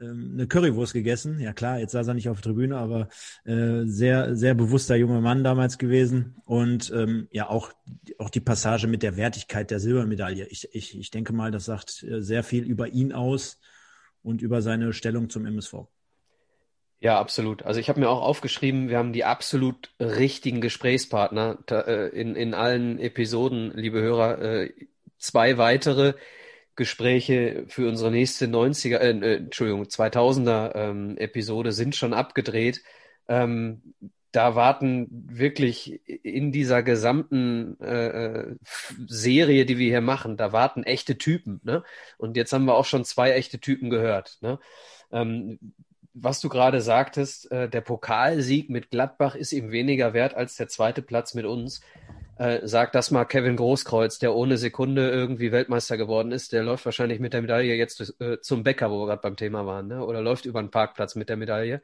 ähm, 0.00 0.30
eine 0.32 0.46
Currywurst 0.46 0.94
gegessen. 0.94 1.38
Ja 1.38 1.52
klar, 1.52 1.78
jetzt 1.78 1.92
saß 1.92 2.08
er 2.08 2.14
nicht 2.14 2.30
auf 2.30 2.40
der 2.40 2.52
Tribüne, 2.52 2.78
aber 2.78 3.10
äh, 3.44 3.82
sehr, 3.84 4.36
sehr 4.36 4.54
bewusster 4.54 4.96
junger 4.96 5.20
Mann 5.20 5.44
damals 5.44 5.76
gewesen. 5.76 6.36
Und 6.46 6.90
ähm, 6.96 7.28
ja, 7.30 7.50
auch, 7.50 7.74
auch 8.16 8.30
die 8.30 8.40
Passage 8.40 8.86
mit 8.86 9.02
der 9.02 9.18
Wertigkeit 9.18 9.70
der 9.70 9.80
Silbermedaille. 9.80 10.46
Ich, 10.46 10.66
ich, 10.72 10.98
ich 10.98 11.10
denke 11.10 11.34
mal, 11.34 11.50
das 11.50 11.66
sagt 11.66 12.02
äh, 12.04 12.22
sehr 12.22 12.42
viel 12.42 12.64
über 12.64 12.88
ihn 12.88 13.12
aus 13.12 13.60
und 14.22 14.40
über 14.40 14.62
seine 14.62 14.94
Stellung 14.94 15.28
zum 15.28 15.44
MSV. 15.44 15.88
Ja, 16.98 17.20
absolut. 17.20 17.62
Also 17.64 17.78
ich 17.78 17.88
habe 17.88 18.00
mir 18.00 18.08
auch 18.08 18.22
aufgeschrieben, 18.22 18.88
wir 18.88 18.98
haben 18.98 19.12
die 19.12 19.24
absolut 19.24 19.90
richtigen 20.00 20.60
Gesprächspartner 20.60 21.58
äh, 21.70 22.08
in, 22.08 22.34
in 22.36 22.54
allen 22.54 22.98
Episoden, 22.98 23.72
liebe 23.74 24.00
Hörer. 24.00 24.40
Äh, 24.40 24.74
zwei 25.18 25.58
weitere 25.58 26.14
Gespräche 26.74 27.64
für 27.68 27.88
unsere 27.88 28.10
nächste 28.10 28.46
90er, 28.46 28.96
äh, 28.98 29.10
äh, 29.10 29.36
Entschuldigung, 29.36 29.84
2000er 29.84 30.74
ähm, 30.74 31.16
Episode 31.18 31.72
sind 31.72 31.96
schon 31.96 32.14
abgedreht. 32.14 32.82
Ähm, 33.28 33.94
da 34.32 34.54
warten 34.54 35.06
wirklich 35.10 36.00
in 36.06 36.52
dieser 36.52 36.82
gesamten 36.82 37.80
äh, 37.80 38.54
Serie, 39.06 39.64
die 39.64 39.78
wir 39.78 39.88
hier 39.88 40.02
machen, 40.02 40.36
da 40.36 40.52
warten 40.52 40.82
echte 40.82 41.16
Typen. 41.16 41.60
Ne? 41.64 41.82
Und 42.18 42.36
jetzt 42.36 42.52
haben 42.52 42.66
wir 42.66 42.74
auch 42.74 42.84
schon 42.84 43.06
zwei 43.06 43.32
echte 43.32 43.58
Typen 43.58 43.88
gehört. 43.88 44.36
Ne? 44.42 44.58
Ähm, 45.10 45.58
was 46.18 46.40
du 46.40 46.48
gerade 46.48 46.80
sagtest, 46.80 47.50
äh, 47.52 47.68
der 47.68 47.82
Pokalsieg 47.82 48.70
mit 48.70 48.90
Gladbach 48.90 49.34
ist 49.34 49.52
ihm 49.52 49.70
weniger 49.70 50.14
wert 50.14 50.34
als 50.34 50.56
der 50.56 50.68
zweite 50.68 51.02
Platz 51.02 51.34
mit 51.34 51.44
uns. 51.44 51.82
Äh, 52.38 52.60
sag 52.64 52.92
das 52.92 53.10
mal 53.10 53.24
Kevin 53.24 53.56
Großkreuz, 53.56 54.18
der 54.18 54.34
ohne 54.34 54.56
Sekunde 54.56 55.10
irgendwie 55.10 55.52
Weltmeister 55.52 55.96
geworden 55.96 56.32
ist. 56.32 56.52
Der 56.52 56.62
läuft 56.62 56.84
wahrscheinlich 56.86 57.20
mit 57.20 57.34
der 57.34 57.42
Medaille 57.42 57.74
jetzt 57.74 58.14
äh, 58.20 58.40
zum 58.40 58.62
Bäcker, 58.62 58.90
wo 58.90 59.00
wir 59.00 59.06
gerade 59.06 59.22
beim 59.22 59.36
Thema 59.36 59.66
waren, 59.66 59.88
ne? 59.88 60.04
oder 60.04 60.22
läuft 60.22 60.46
über 60.46 60.62
den 60.62 60.70
Parkplatz 60.70 61.14
mit 61.16 61.28
der 61.28 61.36
Medaille. 61.36 61.82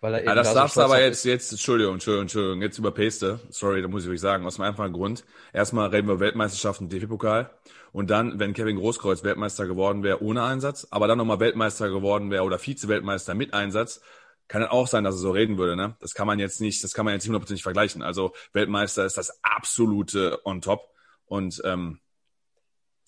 Weil 0.00 0.14
er 0.14 0.24
ja, 0.24 0.34
das 0.34 0.48
da 0.48 0.54
darfst 0.54 0.76
du 0.76 0.80
aber 0.80 1.00
jetzt, 1.00 1.24
jetzt, 1.24 1.52
Entschuldigung, 1.52 1.94
Entschuldigung, 1.94 2.22
Entschuldigung, 2.22 2.62
jetzt 2.62 2.78
überpaste. 2.78 3.40
Sorry, 3.50 3.82
da 3.82 3.88
muss 3.88 4.04
ich 4.04 4.10
euch 4.10 4.20
sagen, 4.20 4.46
aus 4.46 4.56
dem 4.56 4.64
einfachen 4.64 4.94
Grund. 4.94 5.24
Erstmal 5.52 5.90
reden 5.90 6.08
wir 6.08 6.20
Weltmeisterschaften, 6.20 6.88
DFB-Pokal. 6.88 7.50
Und 7.92 8.08
dann, 8.08 8.38
wenn 8.38 8.54
Kevin 8.54 8.76
Großkreuz 8.76 9.24
Weltmeister 9.24 9.66
geworden 9.66 10.02
wäre 10.02 10.22
ohne 10.22 10.42
Einsatz, 10.42 10.86
aber 10.90 11.06
dann 11.06 11.18
nochmal 11.18 11.40
Weltmeister 11.40 11.90
geworden 11.90 12.30
wäre 12.30 12.44
oder 12.44 12.58
Vize-Weltmeister 12.58 13.34
mit 13.34 13.52
Einsatz, 13.52 14.00
kann 14.48 14.62
es 14.62 14.70
auch 14.70 14.86
sein, 14.86 15.04
dass 15.04 15.16
er 15.16 15.18
so 15.18 15.30
reden 15.32 15.58
würde. 15.58 15.76
Ne? 15.76 15.96
Das 16.00 16.14
kann 16.14 16.26
man 16.26 16.38
jetzt 16.38 16.60
nicht, 16.60 16.82
das 16.82 16.94
kann 16.94 17.04
man 17.04 17.14
jetzt 17.14 17.24
nicht 17.24 17.28
hundertprozentig 17.28 17.62
vergleichen. 17.62 18.02
Also 18.02 18.32
Weltmeister 18.52 19.04
ist 19.04 19.18
das 19.18 19.38
absolute 19.42 20.40
on 20.44 20.62
top. 20.62 20.88
Und 21.26 21.60
ähm, 21.64 22.00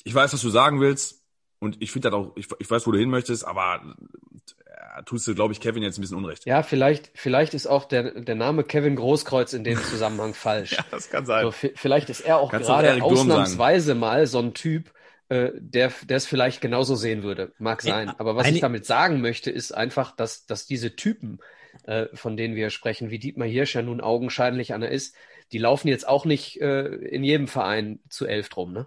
ich 0.05 0.15
weiß, 0.15 0.33
was 0.33 0.43
du 0.43 0.51
sagen 0.51 0.81
willst. 0.81 1.23
Und 1.59 1.81
ich 1.81 1.91
finde 1.91 2.11
das 2.11 2.19
auch, 2.19 2.37
ich, 2.37 2.49
ich 2.59 2.71
weiß, 2.71 2.87
wo 2.87 2.93
du 2.93 2.99
hin 2.99 3.11
möchtest, 3.11 3.45
aber 3.45 3.95
tust 5.05 5.27
du, 5.27 5.35
glaube 5.35 5.53
ich, 5.53 5.61
Kevin 5.61 5.83
jetzt 5.83 5.99
ein 5.99 6.03
bisschen 6.03 6.17
Unrecht. 6.17 6.45
Ja, 6.47 6.63
vielleicht, 6.63 7.11
vielleicht 7.15 7.55
ist 7.55 7.67
auch 7.67 7.85
der, 7.85 8.21
der 8.21 8.35
Name 8.35 8.65
Kevin 8.65 8.97
Großkreuz 8.97 9.53
in 9.53 9.65
dem 9.65 9.79
Zusammenhang 9.79 10.35
falsch. 10.35 10.73
ja, 10.77 10.85
das 10.91 11.11
kann 11.11 11.25
sein. 11.25 11.45
So, 11.45 11.53
vielleicht 11.53 12.11
ist 12.11 12.21
er 12.21 12.39
auch 12.39 12.51
Kannst 12.51 12.69
gerade 12.69 13.03
ausnahmsweise 13.03 13.95
mal 13.95 14.27
so 14.27 14.39
ein 14.39 14.55
Typ, 14.55 14.93
äh, 15.29 15.51
der, 15.55 15.93
der 16.05 16.17
es 16.19 16.27
vielleicht 16.27 16.61
genauso 16.61 16.95
sehen 16.95 17.23
würde. 17.23 17.53
Mag 17.59 17.81
sein. 17.83 18.11
Aber 18.11 18.37
was 18.37 18.49
ich 18.49 18.61
damit 18.61 18.85
sagen 18.85 19.21
möchte, 19.21 19.51
ist 19.51 19.73
einfach, 19.73 20.15
dass, 20.15 20.45
dass 20.45 20.67
diese 20.67 20.95
Typen, 20.95 21.39
äh, 21.85 22.07
von 22.13 22.37
denen 22.37 22.55
wir 22.55 22.71
sprechen, 22.71 23.11
wie 23.11 23.19
Dietmar 23.19 23.49
Hirsch 23.49 23.75
ja 23.75 23.83
nun 23.83 24.01
augenscheinlich 24.01 24.75
einer 24.75 24.91
ist, 24.91 25.17
die 25.53 25.59
laufen 25.59 25.89
jetzt 25.89 26.07
auch 26.07 26.25
nicht 26.25 26.61
äh, 26.61 26.85
in 26.85 27.25
jedem 27.25 27.49
Verein 27.49 28.01
zu 28.09 28.27
elf 28.27 28.49
drum, 28.49 28.73
ne? 28.73 28.87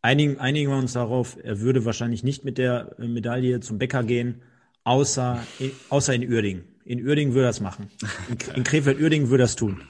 Einigen, 0.00 0.38
einigen 0.38 0.70
wir 0.70 0.78
uns 0.78 0.92
darauf, 0.92 1.36
er 1.42 1.58
würde 1.58 1.84
wahrscheinlich 1.84 2.22
nicht 2.22 2.44
mit 2.44 2.56
der 2.56 2.94
Medaille 2.98 3.58
zum 3.58 3.78
Bäcker 3.78 4.04
gehen, 4.04 4.42
außer, 4.88 5.46
außer 5.90 6.14
in 6.14 6.32
Uerdingen. 6.32 6.64
In 6.84 7.06
Uerdingen 7.06 7.34
würde 7.34 7.48
er 7.48 7.50
es 7.50 7.60
machen. 7.60 7.90
In, 8.28 8.38
in 8.56 8.64
Krefeld-Uerdingen 8.64 9.28
würde 9.28 9.44
er 9.44 9.46
es 9.46 9.56
tun. 9.56 9.82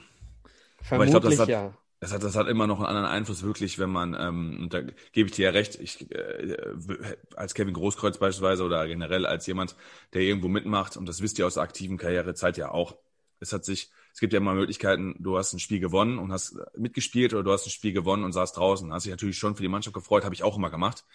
Vermutlich, 0.81 1.11
glaub, 1.11 1.23
das 1.23 1.39
hat, 1.39 1.49
ja. 1.49 1.73
das 2.01 2.13
hat, 2.13 2.23
das 2.23 2.35
hat 2.35 2.47
immer 2.47 2.67
noch 2.67 2.79
einen 2.79 2.87
anderen 2.87 3.07
Einfluss, 3.07 3.43
wirklich, 3.43 3.79
wenn 3.79 3.89
man, 3.89 4.15
ähm, 4.19 4.59
und 4.63 4.73
da 4.73 4.81
gebe 4.81 5.29
ich 5.29 5.35
dir 5.35 5.45
ja 5.45 5.51
recht, 5.51 5.79
ich, 5.79 6.11
äh, 6.11 6.57
als 7.35 7.53
Kevin 7.53 7.73
Großkreuz 7.73 8.17
beispielsweise 8.17 8.63
oder 8.63 8.85
generell 8.87 9.25
als 9.25 9.47
jemand, 9.47 9.75
der 10.13 10.21
irgendwo 10.21 10.49
mitmacht, 10.49 10.97
und 10.97 11.07
das 11.07 11.21
wisst 11.21 11.39
ihr 11.39 11.47
aus 11.47 11.53
der 11.53 11.63
aktiven 11.63 11.97
Karrierezeit 11.97 12.57
ja 12.57 12.71
auch, 12.71 12.97
es 13.39 13.53
hat 13.53 13.63
sich, 13.63 13.89
es 14.13 14.19
gibt 14.19 14.33
ja 14.33 14.37
immer 14.37 14.53
Möglichkeiten, 14.53 15.15
du 15.19 15.37
hast 15.37 15.53
ein 15.53 15.59
Spiel 15.59 15.79
gewonnen 15.79 16.19
und 16.19 16.33
hast 16.33 16.57
mitgespielt 16.75 17.33
oder 17.33 17.43
du 17.43 17.51
hast 17.53 17.65
ein 17.65 17.69
Spiel 17.69 17.93
gewonnen 17.93 18.25
und 18.25 18.33
saßt 18.33 18.57
draußen. 18.57 18.91
Hast 18.91 19.05
dich 19.05 19.11
natürlich 19.11 19.37
schon 19.37 19.55
für 19.55 19.61
die 19.61 19.69
Mannschaft 19.69 19.93
gefreut, 19.93 20.25
habe 20.25 20.35
ich 20.35 20.43
auch 20.43 20.57
immer 20.57 20.69
gemacht. 20.69 21.05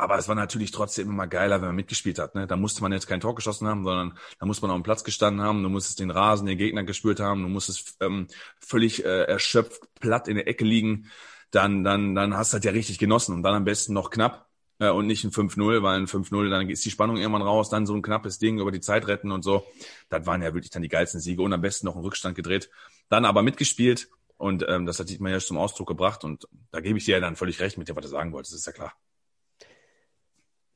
Aber 0.00 0.16
es 0.16 0.28
war 0.28 0.34
natürlich 0.34 0.70
trotzdem 0.70 1.10
immer 1.10 1.26
geiler, 1.26 1.60
wenn 1.60 1.68
man 1.68 1.76
mitgespielt 1.76 2.18
hat. 2.18 2.34
Ne? 2.34 2.46
Da 2.46 2.56
musste 2.56 2.80
man 2.80 2.90
jetzt 2.90 3.06
kein 3.06 3.20
Tor 3.20 3.34
geschossen 3.34 3.68
haben, 3.68 3.84
sondern 3.84 4.16
da 4.38 4.46
muss 4.46 4.62
man 4.62 4.70
auf 4.70 4.78
dem 4.78 4.82
Platz 4.82 5.04
gestanden 5.04 5.42
haben, 5.44 5.62
du 5.62 5.68
musstest 5.68 6.00
den 6.00 6.10
Rasen, 6.10 6.46
den 6.46 6.56
Gegner 6.56 6.84
gespürt 6.84 7.20
haben, 7.20 7.42
du 7.42 7.50
musstest 7.50 7.98
ähm, 8.00 8.26
völlig 8.60 9.04
äh, 9.04 9.24
erschöpft, 9.24 9.82
platt 10.00 10.26
in 10.26 10.36
der 10.36 10.48
Ecke 10.48 10.64
liegen. 10.64 11.10
Dann, 11.50 11.84
dann, 11.84 12.14
dann 12.14 12.34
hast 12.34 12.52
du 12.52 12.54
halt 12.54 12.64
ja 12.64 12.70
richtig 12.70 12.96
genossen 12.96 13.34
und 13.34 13.42
dann 13.42 13.54
am 13.54 13.64
besten 13.64 13.92
noch 13.92 14.08
knapp 14.08 14.48
äh, 14.78 14.88
und 14.88 15.06
nicht 15.06 15.22
ein 15.24 15.32
5-0, 15.32 15.82
weil 15.82 15.98
ein 15.98 16.06
5-0, 16.06 16.48
dann 16.48 16.70
ist 16.70 16.82
die 16.82 16.90
Spannung 16.90 17.18
irgendwann 17.18 17.42
raus, 17.42 17.68
dann 17.68 17.84
so 17.84 17.94
ein 17.94 18.00
knappes 18.00 18.38
Ding 18.38 18.58
über 18.58 18.72
die 18.72 18.80
Zeit 18.80 19.06
retten 19.06 19.30
und 19.30 19.42
so. 19.42 19.66
Das 20.08 20.24
waren 20.24 20.40
ja 20.40 20.54
wirklich 20.54 20.70
dann 20.70 20.80
die 20.80 20.88
geilsten 20.88 21.20
Siege 21.20 21.42
und 21.42 21.52
am 21.52 21.60
besten 21.60 21.84
noch 21.84 21.94
einen 21.94 22.04
Rückstand 22.04 22.36
gedreht. 22.36 22.70
Dann 23.10 23.26
aber 23.26 23.42
mitgespielt 23.42 24.08
und 24.38 24.64
ähm, 24.66 24.86
das 24.86 24.98
hat 24.98 25.08
sich 25.08 25.20
mal 25.20 25.30
ja 25.30 25.40
zum 25.40 25.58
Ausdruck 25.58 25.88
gebracht 25.88 26.24
und 26.24 26.48
da 26.70 26.80
gebe 26.80 26.96
ich 26.96 27.04
dir 27.04 27.16
ja 27.16 27.20
dann 27.20 27.36
völlig 27.36 27.60
recht 27.60 27.76
mit 27.76 27.86
dem, 27.90 27.96
was 27.96 28.04
du 28.04 28.08
sagen 28.08 28.32
wolltest, 28.32 28.54
das 28.54 28.60
ist 28.60 28.66
ja 28.66 28.72
klar. 28.72 28.94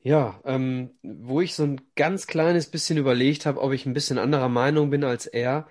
Ja, 0.05 0.39
ähm, 0.45 0.91
wo 1.01 1.41
ich 1.41 1.55
so 1.55 1.63
ein 1.63 1.81
ganz 1.95 2.27
kleines 2.27 2.69
bisschen 2.69 2.97
überlegt 2.99 3.47
habe, 3.47 3.59
ob 3.59 3.71
ich 3.73 3.87
ein 3.87 3.93
bisschen 3.93 4.19
anderer 4.19 4.49
Meinung 4.49 4.91
bin 4.91 5.03
als 5.03 5.25
er, 5.25 5.67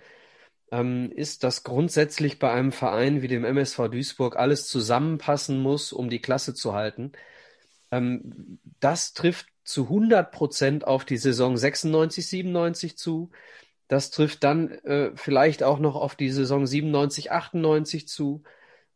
ähm, 0.73 1.13
ist, 1.13 1.45
dass 1.45 1.65
grundsätzlich 1.65 2.39
bei 2.41 2.53
einem 2.53 2.73
Verein 2.73 3.23
wie 3.23 3.29
dem 3.29 3.45
MSV 3.45 3.89
Duisburg 3.91 4.37
alles 4.37 4.69
zusammenpassen 4.69 5.61
muss, 5.61 5.93
um 5.93 6.11
die 6.11 6.21
Klasse 6.21 6.55
zu 6.55 6.75
halten. 6.75 7.13
Ähm, 7.93 8.61
das 8.81 9.15
trifft 9.15 9.49
zu 9.65 9.85
100 9.85 10.33
Prozent 10.33 10.87
auf 10.87 11.05
die 11.05 11.19
Saison 11.19 11.57
96, 11.57 12.29
97 12.29 12.99
zu. 12.99 13.31
Das 13.89 14.11
trifft 14.11 14.45
dann 14.45 14.71
äh, 14.85 15.13
vielleicht 15.17 15.63
auch 15.65 15.79
noch 15.81 15.97
auf 15.97 16.17
die 16.17 16.31
Saison 16.31 16.67
97, 16.67 17.33
98 17.33 18.09
zu. 18.09 18.43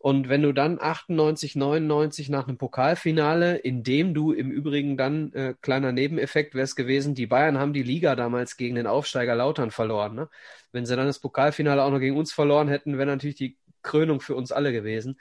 Und 0.01 0.29
wenn 0.29 0.43
du 0.43 0.53
dann 0.53 0.81
98, 0.81 1.57
99 1.57 2.29
nach 2.29 2.47
einem 2.47 2.57
Pokalfinale, 2.57 3.57
in 3.57 3.83
dem 3.83 4.15
du 4.15 4.33
im 4.33 4.51
Übrigen 4.53 4.97
dann, 4.97 5.33
äh, 5.33 5.55
kleiner 5.61 5.91
Nebeneffekt 5.91 6.55
wäre 6.55 6.65
es 6.65 6.77
gewesen, 6.77 7.17
die 7.17 7.27
Bayern 7.27 7.59
haben 7.59 7.73
die 7.73 7.83
Liga 7.83 8.15
damals 8.15 8.57
gegen 8.57 8.77
den 8.77 8.87
Aufsteiger 8.87 9.35
Lautern 9.35 9.73
verloren. 9.73 10.15
Ne? 10.15 10.29
Wenn 10.71 10.87
sie 10.87 10.95
dann 10.95 11.07
das 11.07 11.19
Pokalfinale 11.19 11.83
auch 11.83 11.91
noch 11.91 11.99
gegen 11.99 12.17
uns 12.17 12.33
verloren 12.33 12.69
hätten, 12.69 12.97
wäre 12.97 13.09
natürlich 13.09 13.37
die 13.37 13.59
Krönung 13.83 14.21
für 14.21 14.37
uns 14.37 14.53
alle 14.53 14.73
gewesen. 14.73 15.19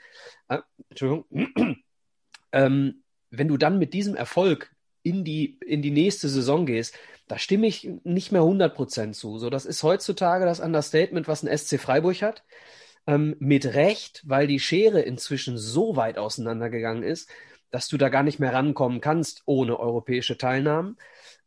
Äh, 0.48 0.58
Entschuldigung. 0.90 1.26
ähm, 2.52 3.02
wenn 3.30 3.48
du 3.48 3.56
dann 3.56 3.80
mit 3.80 3.94
diesem 3.94 4.14
Erfolg 4.14 4.70
in 5.02 5.24
die, 5.24 5.58
in 5.66 5.82
die 5.82 5.90
nächste 5.90 6.28
Saison 6.28 6.66
gehst, 6.66 6.96
da 7.26 7.36
stimme 7.36 7.66
ich 7.66 7.90
nicht 8.04 8.30
mehr 8.30 8.42
100% 8.42 9.12
zu. 9.12 9.38
So, 9.38 9.50
das 9.50 9.66
ist 9.66 9.82
heutzutage 9.82 10.44
das 10.44 10.60
Understatement, 10.60 11.26
was 11.26 11.42
ein 11.42 11.58
SC 11.58 11.80
Freiburg 11.80 12.22
hat 12.22 12.44
ähm, 13.08 13.34
mit 13.40 13.64
Recht, 13.74 14.22
weil 14.26 14.46
die 14.46 14.60
Schere 14.60 15.00
inzwischen 15.00 15.56
so 15.56 15.96
weit 15.96 16.18
auseinandergegangen 16.18 17.02
ist, 17.02 17.30
dass 17.70 17.88
du 17.88 17.96
da 17.96 18.10
gar 18.10 18.22
nicht 18.22 18.38
mehr 18.38 18.52
rankommen 18.52 19.00
kannst 19.00 19.42
ohne 19.46 19.80
europäische 19.80 20.36
Teilnahmen. 20.36 20.98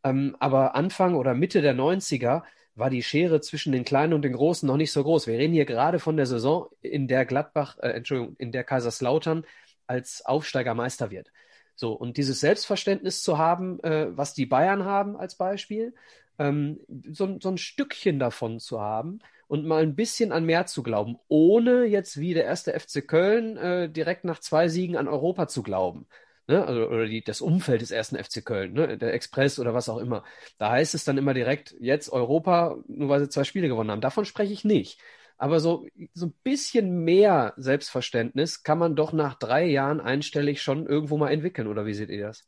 Ähm, 0.03 0.35
aber 0.39 0.75
Anfang 0.75 1.15
oder 1.15 1.35
Mitte 1.35 1.61
der 1.61 1.75
90er 1.75 2.41
war 2.73 2.89
die 2.89 3.03
Schere 3.03 3.41
zwischen 3.41 3.71
den 3.71 3.85
Kleinen 3.85 4.13
und 4.13 4.23
den 4.23 4.33
Großen 4.33 4.65
noch 4.65 4.77
nicht 4.77 4.91
so 4.91 5.03
groß. 5.03 5.27
Wir 5.27 5.37
reden 5.37 5.53
hier 5.53 5.65
gerade 5.65 5.99
von 5.99 6.17
der 6.17 6.25
Saison, 6.25 6.67
in 6.81 7.07
der 7.07 7.25
Gladbach, 7.25 7.77
äh, 7.79 7.89
Entschuldigung, 7.89 8.35
in 8.39 8.51
der 8.51 8.63
Kaiserslautern 8.63 9.45
als 9.85 10.25
Aufsteiger 10.25 10.73
Meister 10.73 11.11
wird. 11.11 11.31
So, 11.75 11.93
und 11.93 12.17
dieses 12.17 12.39
Selbstverständnis 12.39 13.21
zu 13.21 13.37
haben, 13.37 13.79
äh, 13.83 14.07
was 14.17 14.33
die 14.33 14.47
Bayern 14.47 14.83
haben 14.85 15.15
als 15.15 15.35
Beispiel, 15.35 15.93
ähm, 16.39 16.79
so, 17.11 17.37
so 17.39 17.49
ein 17.49 17.57
Stückchen 17.59 18.17
davon 18.17 18.59
zu 18.59 18.81
haben 18.81 19.19
und 19.51 19.65
mal 19.65 19.83
ein 19.83 19.95
bisschen 19.95 20.31
an 20.31 20.45
mehr 20.45 20.65
zu 20.65 20.81
glauben, 20.81 21.17
ohne 21.27 21.83
jetzt 21.83 22.17
wie 22.17 22.33
der 22.33 22.45
erste 22.45 22.71
FC 22.71 23.05
Köln 23.05 23.57
äh, 23.57 23.89
direkt 23.89 24.23
nach 24.23 24.39
zwei 24.39 24.69
Siegen 24.69 24.95
an 24.95 25.09
Europa 25.09 25.49
zu 25.49 25.61
glauben. 25.61 26.07
Ne? 26.47 26.65
Also, 26.65 26.87
oder 26.87 27.05
die, 27.05 27.21
das 27.21 27.41
Umfeld 27.41 27.81
des 27.81 27.91
ersten 27.91 28.15
FC 28.15 28.45
Köln, 28.45 28.71
ne? 28.71 28.97
der 28.97 29.13
Express 29.13 29.59
oder 29.59 29.73
was 29.73 29.89
auch 29.89 29.97
immer. 29.97 30.23
Da 30.57 30.71
heißt 30.71 30.95
es 30.95 31.03
dann 31.03 31.17
immer 31.17 31.33
direkt, 31.33 31.75
jetzt 31.81 32.13
Europa, 32.13 32.77
nur 32.87 33.09
weil 33.09 33.19
sie 33.19 33.27
zwei 33.27 33.43
Spiele 33.43 33.67
gewonnen 33.67 33.91
haben. 33.91 33.99
Davon 33.99 34.23
spreche 34.23 34.53
ich 34.53 34.63
nicht. 34.63 35.01
Aber 35.37 35.59
so, 35.59 35.85
so 36.13 36.27
ein 36.27 36.33
bisschen 36.43 37.03
mehr 37.03 37.53
Selbstverständnis 37.57 38.63
kann 38.63 38.77
man 38.77 38.95
doch 38.95 39.11
nach 39.11 39.33
drei 39.35 39.65
Jahren 39.65 39.99
einstellig 39.99 40.61
schon 40.61 40.87
irgendwo 40.87 41.17
mal 41.17 41.29
entwickeln, 41.29 41.67
oder 41.67 41.85
wie 41.85 41.93
seht 41.93 42.09
ihr 42.09 42.25
das? 42.25 42.47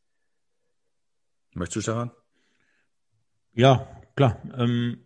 Möchtest 1.52 1.76
du, 1.76 1.82
Stefan? 1.82 2.12
Ja, 3.52 4.02
klar. 4.16 4.42
Ähm, 4.58 5.04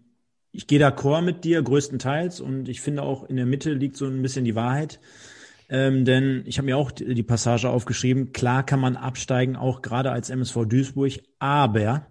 ich 0.52 0.68
gehe 0.68 0.80
d'accord 0.80 1.22
mit 1.22 1.44
dir 1.44 1.62
größtenteils 1.62 2.40
und 2.42 2.70
ich 2.70 2.82
finde 2.82 3.04
auch 3.04 3.24
in 3.30 3.36
der 3.36 3.46
Mitte 3.46 3.74
liegt 3.74 3.98
so 3.98 4.06
ein 4.06 4.22
bisschen 4.22 4.46
die 4.46 4.56
Wahrheit. 4.56 5.00
Ähm, 5.70 6.06
denn 6.06 6.44
ich 6.46 6.58
habe 6.58 6.66
mir 6.68 6.78
auch 6.78 6.92
die, 6.92 7.14
die 7.14 7.24
Passage 7.24 7.70
aufgeschrieben, 7.70 8.32
klar 8.32 8.66
kann 8.66 8.80
man 8.80 8.96
absteigen, 8.96 9.56
auch 9.56 9.82
gerade 9.82 10.12
als 10.12 10.30
MSV 10.30 10.66
Duisburg, 10.66 11.14
aber 11.40 12.08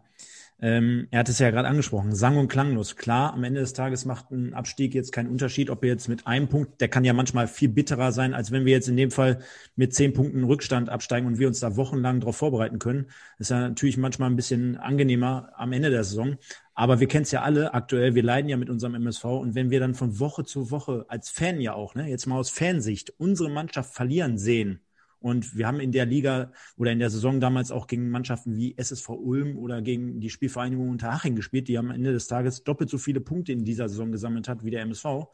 ähm, 0.58 1.06
er 1.10 1.20
hat 1.20 1.28
es 1.28 1.38
ja 1.38 1.50
gerade 1.50 1.68
angesprochen, 1.68 2.14
sang- 2.14 2.38
und 2.38 2.48
klanglos. 2.48 2.96
Klar, 2.96 3.34
am 3.34 3.44
Ende 3.44 3.60
des 3.60 3.74
Tages 3.74 4.06
macht 4.06 4.30
ein 4.30 4.54
Abstieg 4.54 4.94
jetzt 4.94 5.12
keinen 5.12 5.28
Unterschied, 5.28 5.68
ob 5.68 5.82
wir 5.82 5.90
jetzt 5.90 6.08
mit 6.08 6.26
einem 6.26 6.48
Punkt, 6.48 6.80
der 6.80 6.88
kann 6.88 7.04
ja 7.04 7.12
manchmal 7.12 7.46
viel 7.46 7.68
bitterer 7.68 8.10
sein, 8.10 8.32
als 8.32 8.50
wenn 8.52 8.64
wir 8.64 8.72
jetzt 8.72 8.88
in 8.88 8.96
dem 8.96 9.10
Fall 9.10 9.40
mit 9.74 9.94
zehn 9.94 10.14
Punkten 10.14 10.44
Rückstand 10.44 10.88
absteigen 10.88 11.26
und 11.26 11.38
wir 11.38 11.48
uns 11.48 11.60
da 11.60 11.76
wochenlang 11.76 12.20
darauf 12.20 12.36
vorbereiten 12.36 12.78
können. 12.78 13.06
Das 13.38 13.46
ist 13.46 13.50
ja 13.50 13.60
natürlich 13.68 13.98
manchmal 13.98 14.30
ein 14.30 14.36
bisschen 14.36 14.78
angenehmer 14.78 15.50
am 15.56 15.72
Ende 15.72 15.90
der 15.90 16.04
Saison. 16.04 16.36
Aber 16.74 17.00
wir 17.00 17.08
kennen 17.08 17.24
es 17.24 17.30
ja 17.32 17.42
alle 17.42 17.74
aktuell, 17.74 18.14
wir 18.14 18.22
leiden 18.22 18.48
ja 18.48 18.56
mit 18.56 18.70
unserem 18.70 18.94
MSV 18.94 19.24
und 19.24 19.54
wenn 19.54 19.70
wir 19.70 19.80
dann 19.80 19.94
von 19.94 20.18
Woche 20.20 20.44
zu 20.44 20.70
Woche 20.70 21.04
als 21.08 21.30
Fan 21.30 21.60
ja 21.60 21.74
auch, 21.74 21.94
ne, 21.94 22.08
jetzt 22.08 22.26
mal 22.26 22.38
aus 22.38 22.50
Fansicht, 22.50 23.14
unsere 23.18 23.50
Mannschaft 23.50 23.94
verlieren 23.94 24.36
sehen, 24.38 24.80
und 25.20 25.56
wir 25.56 25.66
haben 25.66 25.80
in 25.80 25.92
der 25.92 26.06
Liga 26.06 26.52
oder 26.76 26.92
in 26.92 26.98
der 26.98 27.10
Saison 27.10 27.40
damals 27.40 27.70
auch 27.70 27.86
gegen 27.86 28.10
Mannschaften 28.10 28.56
wie 28.56 28.76
SSV 28.76 29.08
Ulm 29.10 29.58
oder 29.58 29.82
gegen 29.82 30.20
die 30.20 30.30
Spielvereinigung 30.30 30.88
Unterhaching 30.88 31.36
gespielt, 31.36 31.68
die 31.68 31.78
am 31.78 31.90
Ende 31.90 32.12
des 32.12 32.26
Tages 32.26 32.64
doppelt 32.64 32.90
so 32.90 32.98
viele 32.98 33.20
Punkte 33.20 33.52
in 33.52 33.64
dieser 33.64 33.88
Saison 33.88 34.12
gesammelt 34.12 34.48
hat 34.48 34.64
wie 34.64 34.70
der 34.70 34.82
MSV. 34.82 35.26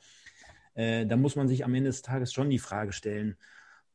Äh, 0.75 1.07
da 1.07 1.17
muss 1.17 1.37
man 1.37 1.49
sich 1.49 1.65
am 1.65 1.75
Ende 1.75 1.91
des 1.91 2.03
Tages 2.03 2.33
schon 2.33 2.51
die 2.51 2.59
Frage 2.59 2.93
stellen, 2.93 3.37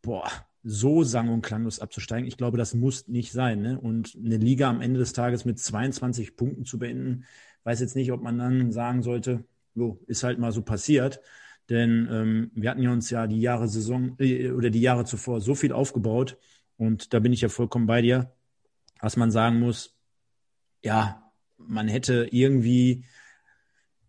boah, 0.01 0.29
so 0.63 1.03
sang- 1.03 1.29
und 1.29 1.41
klanglos 1.41 1.79
abzusteigen, 1.79 2.27
ich 2.27 2.37
glaube, 2.37 2.57
das 2.57 2.73
muss 2.73 3.07
nicht 3.07 3.31
sein. 3.31 3.61
Ne? 3.61 3.79
Und 3.79 4.17
eine 4.17 4.37
Liga 4.37 4.69
am 4.69 4.81
Ende 4.81 4.99
des 4.99 5.13
Tages 5.13 5.45
mit 5.45 5.59
22 5.59 6.35
Punkten 6.35 6.65
zu 6.65 6.77
beenden, 6.77 7.25
weiß 7.63 7.79
jetzt 7.79 7.95
nicht, 7.95 8.11
ob 8.11 8.21
man 8.21 8.37
dann 8.37 8.71
sagen 8.71 9.01
sollte, 9.01 9.45
jo, 9.75 9.99
ist 10.07 10.23
halt 10.23 10.39
mal 10.39 10.51
so 10.51 10.61
passiert. 10.61 11.21
Denn 11.69 12.07
ähm, 12.11 12.51
wir 12.55 12.69
hatten 12.69 12.81
ja 12.81 12.91
uns 12.91 13.09
ja 13.09 13.27
die 13.27 13.41
Jahre 13.41 13.67
Saison 13.67 14.15
äh, 14.19 14.51
oder 14.51 14.69
die 14.69 14.81
Jahre 14.81 15.05
zuvor 15.05 15.41
so 15.41 15.55
viel 15.55 15.73
aufgebaut 15.73 16.37
und 16.77 17.13
da 17.13 17.19
bin 17.19 17.33
ich 17.33 17.41
ja 17.41 17.49
vollkommen 17.49 17.87
bei 17.87 18.01
dir, 18.01 18.31
was 19.01 19.17
man 19.17 19.31
sagen 19.31 19.59
muss, 19.59 19.95
ja, 20.83 21.31
man 21.57 21.87
hätte 21.87 22.27
irgendwie 22.31 23.05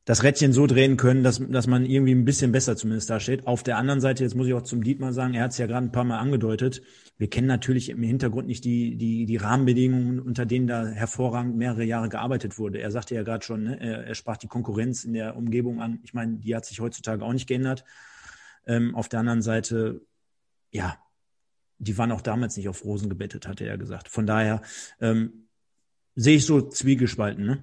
das 0.08 0.22
Rädchen 0.22 0.54
so 0.54 0.66
drehen 0.66 0.96
können, 0.96 1.22
dass, 1.22 1.38
dass 1.50 1.66
man 1.66 1.84
irgendwie 1.84 2.14
ein 2.14 2.24
bisschen 2.24 2.50
besser 2.50 2.78
zumindest 2.78 3.10
da 3.10 3.20
steht. 3.20 3.46
Auf 3.46 3.62
der 3.62 3.76
anderen 3.76 4.00
Seite, 4.00 4.24
jetzt 4.24 4.34
muss 4.34 4.46
ich 4.46 4.54
auch 4.54 4.62
zum 4.62 4.82
Dietmar 4.82 5.12
sagen, 5.12 5.34
er 5.34 5.44
hat 5.44 5.50
es 5.50 5.58
ja 5.58 5.66
gerade 5.66 5.86
ein 5.86 5.92
paar 5.92 6.04
Mal 6.04 6.16
angedeutet, 6.16 6.80
wir 7.18 7.28
kennen 7.28 7.46
natürlich 7.46 7.90
im 7.90 8.02
Hintergrund 8.02 8.46
nicht 8.46 8.64
die, 8.64 8.96
die, 8.96 9.26
die 9.26 9.36
Rahmenbedingungen, 9.36 10.18
unter 10.18 10.46
denen 10.46 10.66
da 10.66 10.86
hervorragend 10.86 11.58
mehrere 11.58 11.84
Jahre 11.84 12.08
gearbeitet 12.08 12.58
wurde. 12.58 12.78
Er 12.80 12.90
sagte 12.90 13.16
ja 13.16 13.22
gerade 13.22 13.44
schon, 13.44 13.64
ne, 13.64 13.80
er, 13.82 14.06
er 14.06 14.14
sprach 14.14 14.38
die 14.38 14.46
Konkurrenz 14.46 15.04
in 15.04 15.12
der 15.12 15.36
Umgebung 15.36 15.82
an. 15.82 16.00
Ich 16.04 16.14
meine, 16.14 16.38
die 16.38 16.56
hat 16.56 16.64
sich 16.64 16.80
heutzutage 16.80 17.22
auch 17.22 17.34
nicht 17.34 17.46
geändert. 17.46 17.84
Ähm, 18.66 18.94
auf 18.94 19.10
der 19.10 19.20
anderen 19.20 19.42
Seite, 19.42 20.00
ja, 20.70 20.96
die 21.76 21.98
waren 21.98 22.12
auch 22.12 22.22
damals 22.22 22.56
nicht 22.56 22.70
auf 22.70 22.82
Rosen 22.82 23.10
gebettet, 23.10 23.46
hatte 23.46 23.66
er 23.66 23.76
gesagt. 23.76 24.08
Von 24.08 24.26
daher 24.26 24.62
ähm, 25.02 25.48
sehe 26.14 26.36
ich 26.36 26.46
so 26.46 26.62
zwiegespalten, 26.62 27.44
ne? 27.44 27.62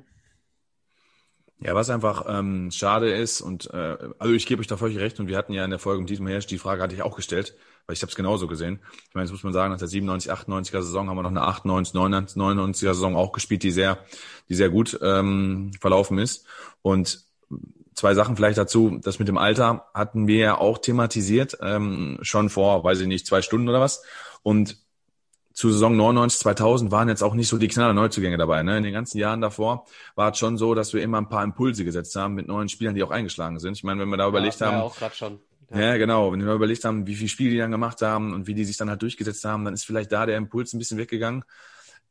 Ja, 1.59 1.73
was 1.73 1.89
einfach 1.89 2.25
ähm, 2.27 2.69
schade 2.69 3.13
ist 3.13 3.39
und 3.39 3.73
äh, 3.73 3.97
also 4.19 4.33
ich 4.33 4.45
gebe 4.45 4.59
euch 4.59 4.67
da 4.67 4.75
völlig 4.75 4.99
recht 4.99 5.19
und 5.21 5.27
wir 5.27 5.37
hatten 5.37 5.53
ja 5.53 5.63
in 5.63 5.69
der 5.69 5.79
Folge 5.79 6.01
mit 6.01 6.09
diesem 6.09 6.27
Herrsch, 6.27 6.47
die 6.47 6.57
Frage 6.57 6.83
hatte 6.83 6.95
ich 6.95 7.01
auch 7.01 7.15
gestellt, 7.15 7.55
weil 7.87 7.93
ich 7.93 8.01
habe 8.01 8.09
es 8.09 8.15
genauso 8.15 8.47
gesehen. 8.47 8.81
Ich 9.07 9.15
meine, 9.15 9.25
jetzt 9.25 9.31
muss 9.31 9.43
man 9.43 9.53
sagen, 9.53 9.71
nach 9.71 9.79
der 9.79 9.87
97, 9.87 10.31
98er 10.31 10.81
Saison 10.81 11.09
haben 11.09 11.15
wir 11.15 11.23
noch 11.23 11.29
eine 11.29 11.43
98, 11.43 11.93
99, 11.93 12.37
99er 12.37 12.93
Saison 12.93 13.15
auch 13.15 13.31
gespielt, 13.31 13.63
die 13.63 13.71
sehr, 13.71 13.99
die 14.49 14.55
sehr 14.55 14.69
gut 14.69 14.99
ähm, 15.01 15.71
verlaufen 15.79 16.17
ist. 16.17 16.45
Und 16.81 17.25
zwei 17.93 18.13
Sachen 18.15 18.35
vielleicht 18.35 18.57
dazu, 18.57 18.99
das 19.01 19.19
mit 19.19 19.29
dem 19.29 19.37
Alter 19.37 19.85
hatten 19.93 20.27
wir 20.27 20.37
ja 20.37 20.57
auch 20.57 20.77
thematisiert, 20.77 21.57
ähm, 21.61 22.19
schon 22.21 22.49
vor, 22.49 22.83
weiß 22.83 22.99
ich 22.99 23.07
nicht, 23.07 23.25
zwei 23.25 23.41
Stunden 23.41 23.69
oder 23.69 23.79
was. 23.79 24.03
Und 24.43 24.77
zu 25.55 25.71
Saison 25.71 25.95
99, 25.95 26.37
2000 26.41 26.91
waren 26.91 27.07
jetzt 27.07 27.23
auch 27.23 27.33
nicht 27.33 27.47
so 27.47 27.57
die 27.57 27.69
knaller 27.69 27.93
Neuzugänge 27.93 28.37
dabei. 28.37 28.61
Ne? 28.61 28.77
In 28.77 28.83
den 28.83 28.93
ganzen 28.93 29.17
Jahren 29.17 29.39
davor 29.39 29.85
war 30.13 30.33
es 30.33 30.37
schon 30.37 30.57
so, 30.57 30.75
dass 30.75 30.93
wir 30.93 31.01
immer 31.01 31.17
ein 31.17 31.29
paar 31.29 31.45
Impulse 31.45 31.85
gesetzt 31.85 32.13
haben 32.17 32.33
mit 32.33 32.47
neuen 32.47 32.67
Spielern, 32.67 32.93
die 32.93 33.01
auch 33.03 33.09
eingeschlagen 33.09 33.57
sind. 33.59 33.77
Ich 33.77 33.83
meine, 33.85 34.01
wenn 34.01 34.09
wir 34.09 34.17
da 34.17 34.27
überlegt 34.27 34.59
ja, 34.59 34.67
haben, 34.67 34.81
auch 34.81 34.97
gerade 34.97 35.15
schon. 35.15 35.39
Ja. 35.73 35.95
genau. 35.95 36.33
Wenn 36.33 36.45
wir 36.45 36.53
überlegt 36.53 36.83
haben, 36.83 37.07
wie 37.07 37.15
viele 37.15 37.29
Spiele 37.29 37.51
die 37.51 37.57
dann 37.57 37.71
gemacht 37.71 38.01
haben 38.01 38.33
und 38.33 38.47
wie 38.47 38.53
die 38.53 38.65
sich 38.65 38.75
dann 38.75 38.89
halt 38.89 39.01
durchgesetzt 39.01 39.45
haben, 39.45 39.63
dann 39.63 39.73
ist 39.73 39.85
vielleicht 39.85 40.11
da 40.11 40.25
der 40.25 40.35
Impuls 40.35 40.73
ein 40.73 40.79
bisschen 40.79 40.97
weggegangen. 40.97 41.45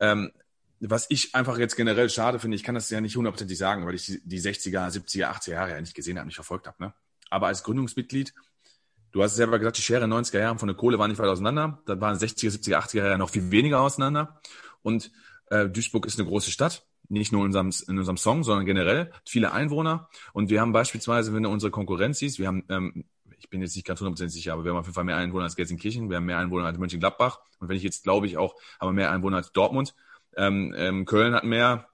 Ähm, 0.00 0.32
was 0.80 1.06
ich 1.10 1.34
einfach 1.34 1.58
jetzt 1.58 1.76
generell 1.76 2.08
schade 2.08 2.38
finde, 2.38 2.56
ich 2.56 2.62
kann 2.62 2.74
das 2.74 2.88
ja 2.88 3.02
nicht 3.02 3.14
hundertprozentig 3.14 3.58
sagen, 3.58 3.86
weil 3.86 3.94
ich 3.94 4.20
die 4.24 4.40
60er, 4.40 4.90
70er, 4.90 5.30
80er 5.30 5.50
Jahre 5.50 5.70
ja 5.72 5.80
nicht 5.80 5.94
gesehen 5.94 6.16
habe, 6.16 6.26
nicht 6.26 6.36
verfolgt 6.36 6.66
habe. 6.66 6.82
Ne? 6.82 6.94
Aber 7.28 7.48
als 7.48 7.62
Gründungsmitglied, 7.62 8.32
du 9.14 9.22
hast 9.22 9.36
selber 9.36 9.58
gesagt, 9.58 9.78
die 9.78 9.82
Schere 9.82 10.04
in 10.04 10.10
den 10.10 10.20
90er 10.20 10.40
Jahren 10.40 10.58
von 10.58 10.68
der 10.68 10.76
Kohle 10.76 10.98
war 10.98 11.08
nicht 11.08 11.18
weit 11.18 11.28
auseinander. 11.28 11.78
Dann 11.86 12.00
waren 12.00 12.18
60er, 12.18 12.50
70er, 12.50 12.76
80er 12.76 12.98
Jahre 12.98 13.18
noch 13.18 13.30
viel 13.30 13.50
weniger 13.50 13.80
auseinander. 13.80 14.40
Und 14.82 15.10
äh, 15.46 15.68
Duisburg 15.68 16.04
ist 16.04 16.18
eine 16.18 16.28
große 16.28 16.50
Stadt 16.50 16.84
nicht 17.08 17.32
nur 17.32 17.42
in 17.42 17.46
unserem, 17.46 17.70
in 17.88 17.98
unserem 17.98 18.16
Song, 18.16 18.44
sondern 18.44 18.66
generell 18.66 19.10
viele 19.24 19.52
Einwohner. 19.52 20.08
Und 20.32 20.50
wir 20.50 20.60
haben 20.60 20.72
beispielsweise, 20.72 21.34
wenn 21.34 21.42
du 21.42 21.50
unsere 21.50 21.70
Konkurrenz 21.70 22.18
siehst, 22.18 22.38
wir 22.38 22.46
haben, 22.46 22.64
ähm, 22.68 23.04
ich 23.38 23.50
bin 23.50 23.60
jetzt 23.60 23.76
nicht 23.76 23.86
ganz 23.86 24.00
hundertprozentig 24.00 24.34
sicher, 24.34 24.54
aber 24.54 24.64
wir 24.64 24.70
haben 24.70 24.78
auf 24.78 24.86
jeden 24.86 24.94
Fall 24.94 25.04
mehr 25.04 25.16
Einwohner 25.16 25.44
als 25.44 25.56
Gelsenkirchen, 25.56 26.08
wir 26.08 26.16
haben 26.16 26.24
mehr 26.24 26.38
Einwohner 26.38 26.66
als 26.66 26.78
Mönchengladbach. 26.78 27.40
Und 27.58 27.68
wenn 27.68 27.76
ich 27.76 27.82
jetzt 27.82 28.04
glaube 28.04 28.26
ich 28.26 28.36
auch, 28.36 28.54
haben 28.80 28.88
wir 28.88 28.92
mehr 28.92 29.10
Einwohner 29.10 29.36
als 29.36 29.52
Dortmund. 29.52 29.94
Ähm, 30.36 30.74
ähm, 30.76 31.04
Köln 31.04 31.34
hat 31.34 31.44
mehr, 31.44 31.88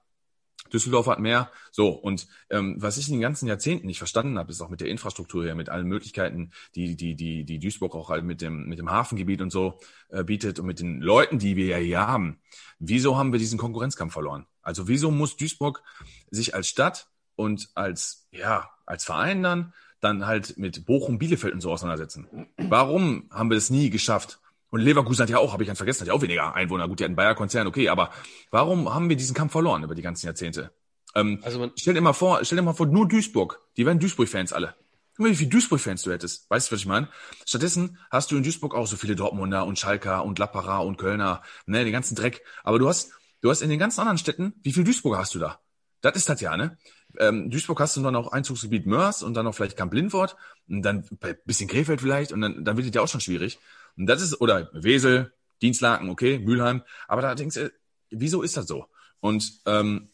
Düsseldorf 0.73 1.07
hat 1.07 1.19
mehr. 1.19 1.51
So, 1.71 1.89
und 1.89 2.27
ähm, 2.49 2.75
was 2.79 2.97
ich 2.97 3.07
in 3.07 3.15
den 3.15 3.21
ganzen 3.21 3.47
Jahrzehnten 3.47 3.87
nicht 3.87 3.97
verstanden 3.97 4.37
habe, 4.37 4.51
ist 4.51 4.61
auch 4.61 4.69
mit 4.69 4.81
der 4.81 4.87
Infrastruktur 4.87 5.43
her, 5.43 5.55
mit 5.55 5.69
allen 5.69 5.87
Möglichkeiten, 5.87 6.51
die, 6.75 6.95
die, 6.95 7.15
die, 7.15 7.43
die 7.43 7.59
Duisburg 7.59 7.95
auch 7.95 8.09
halt 8.09 8.23
mit 8.23 8.41
dem, 8.41 8.67
mit 8.67 8.79
dem 8.79 8.89
Hafengebiet 8.89 9.41
und 9.41 9.51
so 9.51 9.79
äh, 10.09 10.23
bietet 10.23 10.59
und 10.59 10.65
mit 10.65 10.79
den 10.79 11.01
Leuten, 11.01 11.39
die 11.39 11.55
wir 11.55 11.67
ja 11.67 11.77
hier 11.77 12.07
haben. 12.07 12.39
Wieso 12.79 13.17
haben 13.17 13.31
wir 13.31 13.39
diesen 13.39 13.59
Konkurrenzkampf 13.59 14.13
verloren? 14.13 14.45
Also 14.61 14.87
wieso 14.87 15.11
muss 15.11 15.37
Duisburg 15.37 15.83
sich 16.29 16.55
als 16.55 16.67
Stadt 16.67 17.07
und 17.35 17.69
als, 17.75 18.27
ja, 18.31 18.69
als 18.85 19.03
Verein 19.03 19.43
dann, 19.43 19.73
dann 19.99 20.25
halt 20.25 20.57
mit 20.57 20.85
Bochum, 20.85 21.19
Bielefeld 21.19 21.53
und 21.53 21.61
so 21.61 21.71
auseinandersetzen? 21.71 22.47
Warum 22.57 23.29
haben 23.31 23.49
wir 23.49 23.55
das 23.55 23.69
nie 23.69 23.89
geschafft? 23.89 24.39
Und 24.71 24.81
Leverkusen 24.81 25.21
hat 25.21 25.29
ja 25.29 25.37
auch, 25.37 25.53
habe 25.53 25.63
ich 25.63 25.67
ganz 25.67 25.77
vergessen, 25.77 26.01
hat 26.01 26.07
ja 26.07 26.13
auch 26.13 26.21
weniger 26.21 26.55
Einwohner. 26.55 26.87
Gut, 26.87 26.99
die 26.99 27.03
hatten 27.03 27.15
Bayer-Konzern, 27.15 27.67
okay, 27.67 27.89
aber 27.89 28.09
warum 28.49 28.93
haben 28.93 29.09
wir 29.09 29.17
diesen 29.17 29.35
Kampf 29.35 29.51
verloren 29.51 29.83
über 29.83 29.95
die 29.95 30.01
ganzen 30.01 30.25
Jahrzehnte? 30.25 30.71
Ähm, 31.13 31.39
also 31.43 31.59
man, 31.59 31.71
stell 31.75 31.93
dir 31.93 32.01
mal 32.01 32.13
vor, 32.13 32.43
stell 32.43 32.55
dir 32.55 32.63
mal 32.63 32.73
vor, 32.73 32.87
nur 32.87 33.07
Duisburg. 33.07 33.61
Die 33.77 33.85
wären 33.85 33.99
Duisburg-Fans 33.99 34.53
alle. 34.53 34.75
Guck 35.15 35.25
mal, 35.25 35.31
wie 35.31 35.35
viele 35.35 35.49
Duisburg-Fans 35.49 36.03
du 36.03 36.11
hättest. 36.11 36.49
Weißt 36.49 36.69
du, 36.69 36.73
was 36.73 36.79
ich 36.79 36.85
meine? 36.85 37.09
Stattdessen 37.45 37.97
hast 38.09 38.31
du 38.31 38.37
in 38.37 38.43
Duisburg 38.43 38.73
auch 38.73 38.87
so 38.87 38.95
viele 38.95 39.15
Dortmunder 39.15 39.65
und 39.65 39.77
Schalker 39.77 40.23
und 40.23 40.39
Lappacher 40.39 40.83
und 40.85 40.97
Kölner, 40.97 41.41
ne, 41.65 41.83
den 41.83 41.91
ganzen 41.91 42.15
Dreck. 42.15 42.41
Aber 42.63 42.79
du 42.79 42.87
hast, 42.87 43.11
du 43.41 43.49
hast 43.49 43.61
in 43.61 43.69
den 43.69 43.79
ganzen 43.79 43.99
anderen 43.99 44.17
Städten, 44.17 44.53
wie 44.63 44.71
viele 44.71 44.85
Duisburger 44.85 45.19
hast 45.19 45.35
du 45.35 45.39
da? 45.39 45.59
Das 45.99 46.15
ist 46.15 46.29
das 46.29 46.41
ja, 46.41 46.55
ne? 46.57 46.77
Ähm, 47.19 47.49
Duisburg 47.49 47.79
hast 47.81 47.97
du 47.97 48.01
dann 48.01 48.15
auch 48.15 48.31
Einzugsgebiet 48.31 48.85
Mörs 48.85 49.21
und 49.21 49.33
dann 49.33 49.45
noch 49.45 49.53
vielleicht 49.53 49.75
Kamp-Lindfort 49.75 50.37
und 50.69 50.81
dann 50.81 51.05
ein 51.21 51.35
bisschen 51.45 51.67
Krefeld 51.67 51.99
vielleicht 51.99 52.31
und 52.31 52.39
dann, 52.39 52.63
dann 52.63 52.77
wird 52.77 52.87
es 52.87 52.95
ja 52.95 53.01
auch 53.01 53.09
schon 53.09 53.21
schwierig. 53.21 53.59
Und 53.97 54.07
das 54.07 54.21
ist, 54.21 54.39
oder 54.41 54.69
Wesel, 54.73 55.33
Dienstlaken, 55.61 56.09
okay, 56.09 56.39
Mülheim, 56.39 56.83
aber 57.07 57.21
da 57.21 57.35
denkst 57.35 57.55
du, 57.55 57.71
wieso 58.09 58.41
ist 58.41 58.57
das 58.57 58.67
so? 58.67 58.87
Und 59.19 59.61
ähm, 59.65 60.09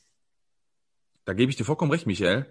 da 1.26 1.34
gebe 1.34 1.50
ich 1.50 1.56
dir 1.56 1.66
vollkommen 1.66 1.92
recht, 1.92 2.08
Michael. 2.08 2.46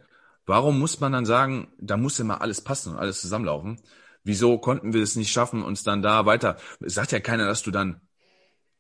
Warum 0.47 0.79
muss 0.79 1.01
man 1.01 1.13
dann 1.13 1.27
sagen, 1.27 1.73
da 1.79 1.97
muss 1.97 2.21
immer 2.21 2.41
alles 2.41 2.61
passen 2.61 2.93
und 2.93 2.99
alles 2.99 3.21
zusammenlaufen? 3.21 3.81
Wieso 4.23 4.59
konnten 4.59 4.93
wir 4.93 5.03
es 5.03 5.17
nicht 5.17 5.33
schaffen, 5.33 5.63
uns 5.63 5.83
dann 5.83 6.03
da 6.03 6.27
weiter? 6.27 6.57
Sagt 6.81 7.13
ja 7.13 7.21
keiner, 7.21 7.47
dass 7.47 7.63
du 7.63 7.71
dann 7.71 8.01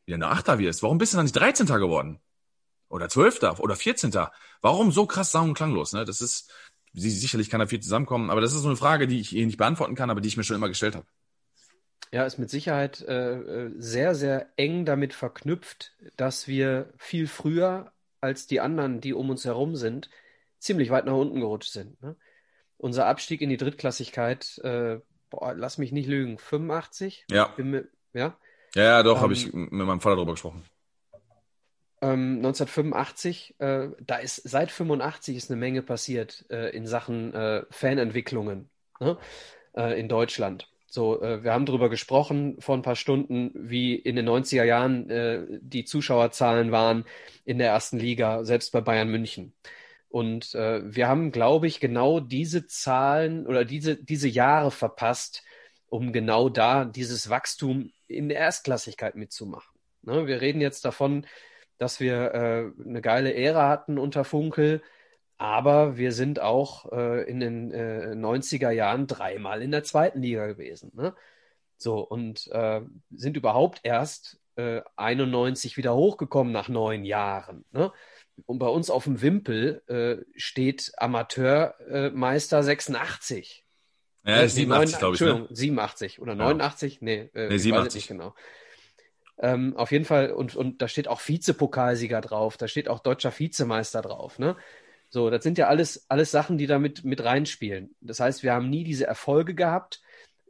wieder 0.04 0.16
eine 0.16 0.28
Achter 0.28 0.58
wirst. 0.58 0.82
Warum 0.82 0.98
bist 0.98 1.12
du 1.12 1.16
dann 1.16 1.24
nicht 1.24 1.36
13. 1.36 1.66
geworden? 1.66 2.20
Oder 2.88 3.08
12. 3.08 3.58
oder 3.58 3.74
14. 3.74 4.12
Warum 4.60 4.92
so 4.92 5.06
krass 5.06 5.32
sang- 5.32 5.48
und 5.48 5.54
klanglos? 5.54 5.92
Ne? 5.92 6.04
Das 6.04 6.20
ist, 6.20 6.50
sicherlich 6.92 7.50
kann 7.50 7.60
da 7.60 7.66
viel 7.66 7.80
zusammenkommen, 7.80 8.30
aber 8.30 8.40
das 8.40 8.54
ist 8.54 8.62
so 8.62 8.68
eine 8.68 8.76
Frage, 8.76 9.06
die 9.06 9.20
ich 9.20 9.28
hier 9.28 9.44
nicht 9.44 9.58
beantworten 9.58 9.94
kann, 9.94 10.10
aber 10.10 10.20
die 10.20 10.28
ich 10.28 10.36
mir 10.36 10.44
schon 10.44 10.56
immer 10.56 10.68
gestellt 10.68 10.94
habe. 10.94 11.06
Ja, 12.12 12.24
ist 12.24 12.38
mit 12.38 12.50
Sicherheit 12.50 13.02
äh, 13.02 13.34
äh, 13.34 13.72
sehr, 13.76 14.14
sehr 14.14 14.48
eng 14.56 14.84
damit 14.84 15.12
verknüpft, 15.12 15.92
dass 16.16 16.46
wir 16.46 16.92
viel 16.96 17.26
früher 17.26 17.92
als 18.20 18.46
die 18.46 18.60
anderen, 18.60 19.00
die 19.00 19.12
um 19.12 19.30
uns 19.30 19.44
herum 19.44 19.76
sind, 19.76 20.08
ziemlich 20.58 20.90
weit 20.90 21.06
nach 21.06 21.14
unten 21.14 21.40
gerutscht 21.40 21.72
sind. 21.72 22.00
Ne? 22.02 22.16
Unser 22.78 23.06
Abstieg 23.06 23.40
in 23.40 23.50
die 23.50 23.56
Drittklassigkeit, 23.56 24.58
äh, 24.58 24.98
boah, 25.30 25.54
lass 25.54 25.78
mich 25.78 25.92
nicht 25.92 26.08
lügen, 26.08 26.38
85? 26.38 27.26
Ja. 27.30 27.54
Mir, 27.56 27.88
ja? 28.12 28.36
Ja, 28.74 28.82
ja, 28.82 29.02
doch, 29.02 29.16
ähm, 29.16 29.22
habe 29.22 29.32
ich 29.32 29.52
mit 29.52 29.72
meinem 29.72 30.00
Vater 30.00 30.16
darüber 30.16 30.32
gesprochen. 30.32 30.64
Ähm, 32.02 32.36
1985, 32.36 33.56
äh, 33.58 33.88
da 34.00 34.16
ist 34.16 34.36
seit 34.36 34.70
85 34.70 35.36
ist 35.36 35.50
eine 35.50 35.58
Menge 35.58 35.82
passiert 35.82 36.44
äh, 36.50 36.76
in 36.76 36.86
Sachen 36.86 37.32
äh, 37.32 37.64
Fanentwicklungen 37.70 38.70
ne? 39.00 39.18
In 39.94 40.08
Deutschland. 40.08 40.70
So, 40.96 41.20
äh, 41.20 41.44
wir 41.44 41.52
haben 41.52 41.66
darüber 41.66 41.90
gesprochen 41.90 42.56
vor 42.58 42.74
ein 42.74 42.80
paar 42.80 42.96
Stunden, 42.96 43.50
wie 43.52 43.96
in 43.96 44.16
den 44.16 44.26
90er 44.26 44.64
Jahren 44.64 45.10
äh, 45.10 45.44
die 45.60 45.84
Zuschauerzahlen 45.84 46.72
waren 46.72 47.04
in 47.44 47.58
der 47.58 47.68
ersten 47.68 47.98
Liga, 47.98 48.44
selbst 48.44 48.72
bei 48.72 48.80
Bayern 48.80 49.10
München. 49.10 49.52
Und 50.08 50.54
äh, 50.54 50.80
wir 50.82 51.06
haben, 51.06 51.32
glaube 51.32 51.66
ich, 51.66 51.80
genau 51.80 52.18
diese 52.20 52.66
Zahlen 52.66 53.46
oder 53.46 53.66
diese, 53.66 54.02
diese 54.02 54.26
Jahre 54.26 54.70
verpasst, 54.70 55.42
um 55.90 56.14
genau 56.14 56.48
da 56.48 56.86
dieses 56.86 57.28
Wachstum 57.28 57.92
in 58.08 58.30
der 58.30 58.38
Erstklassigkeit 58.38 59.16
mitzumachen. 59.16 59.78
Ne? 60.00 60.26
Wir 60.26 60.40
reden 60.40 60.62
jetzt 60.62 60.86
davon, 60.86 61.26
dass 61.76 62.00
wir 62.00 62.32
äh, 62.32 62.88
eine 62.88 63.02
geile 63.02 63.34
Ära 63.34 63.68
hatten 63.68 63.98
unter 63.98 64.24
Funkel, 64.24 64.80
aber 65.38 65.96
wir 65.96 66.12
sind 66.12 66.40
auch 66.40 66.90
äh, 66.92 67.28
in 67.28 67.40
den 67.40 67.70
äh, 67.72 68.14
90er 68.14 68.70
Jahren 68.70 69.06
dreimal 69.06 69.62
in 69.62 69.70
der 69.70 69.84
zweiten 69.84 70.22
Liga 70.22 70.46
gewesen. 70.46 70.92
Ne? 70.94 71.14
So, 71.76 72.00
und 72.00 72.48
äh, 72.52 72.80
sind 73.10 73.36
überhaupt 73.36 73.80
erst 73.82 74.38
äh, 74.56 74.80
91 74.96 75.76
wieder 75.76 75.94
hochgekommen 75.94 76.52
nach 76.52 76.68
neun 76.68 77.04
Jahren. 77.04 77.64
Ne? 77.72 77.92
Und 78.46 78.58
bei 78.58 78.68
uns 78.68 78.90
auf 78.90 79.04
dem 79.04 79.20
Wimpel 79.20 79.82
äh, 79.86 80.24
steht 80.38 80.92
Amateurmeister 80.96 82.62
86. 82.62 83.64
Ja, 84.24 84.42
äh, 84.42 84.48
87, 84.48 84.98
glaube 84.98 85.14
ich. 85.14 85.20
Ne? 85.20 85.26
Entschuldigung, 85.26 85.50
ne? 85.50 85.56
87 85.56 86.20
oder 86.20 86.34
89? 86.34 86.94
Ja. 86.94 86.98
Nee, 87.02 87.30
äh, 87.34 87.48
nee 87.48 87.58
87. 87.58 88.08
genau. 88.08 88.34
Ähm, 89.38 89.76
auf 89.76 89.92
jeden 89.92 90.06
Fall, 90.06 90.30
und, 90.32 90.56
und 90.56 90.80
da 90.80 90.88
steht 90.88 91.08
auch 91.08 91.20
Vizepokalsieger 91.26 92.22
drauf, 92.22 92.56
da 92.56 92.68
steht 92.68 92.88
auch 92.88 93.00
deutscher 93.00 93.38
Vizemeister 93.38 94.00
drauf. 94.00 94.38
Ne? 94.38 94.56
So, 95.08 95.30
das 95.30 95.42
sind 95.42 95.58
ja 95.58 95.68
alles, 95.68 96.04
alles 96.08 96.30
Sachen, 96.30 96.58
die 96.58 96.66
damit 96.66 97.04
mit 97.04 97.24
reinspielen. 97.24 97.94
Das 98.00 98.20
heißt, 98.20 98.42
wir 98.42 98.52
haben 98.52 98.70
nie 98.70 98.84
diese 98.84 99.06
Erfolge 99.06 99.54
gehabt. 99.54 100.00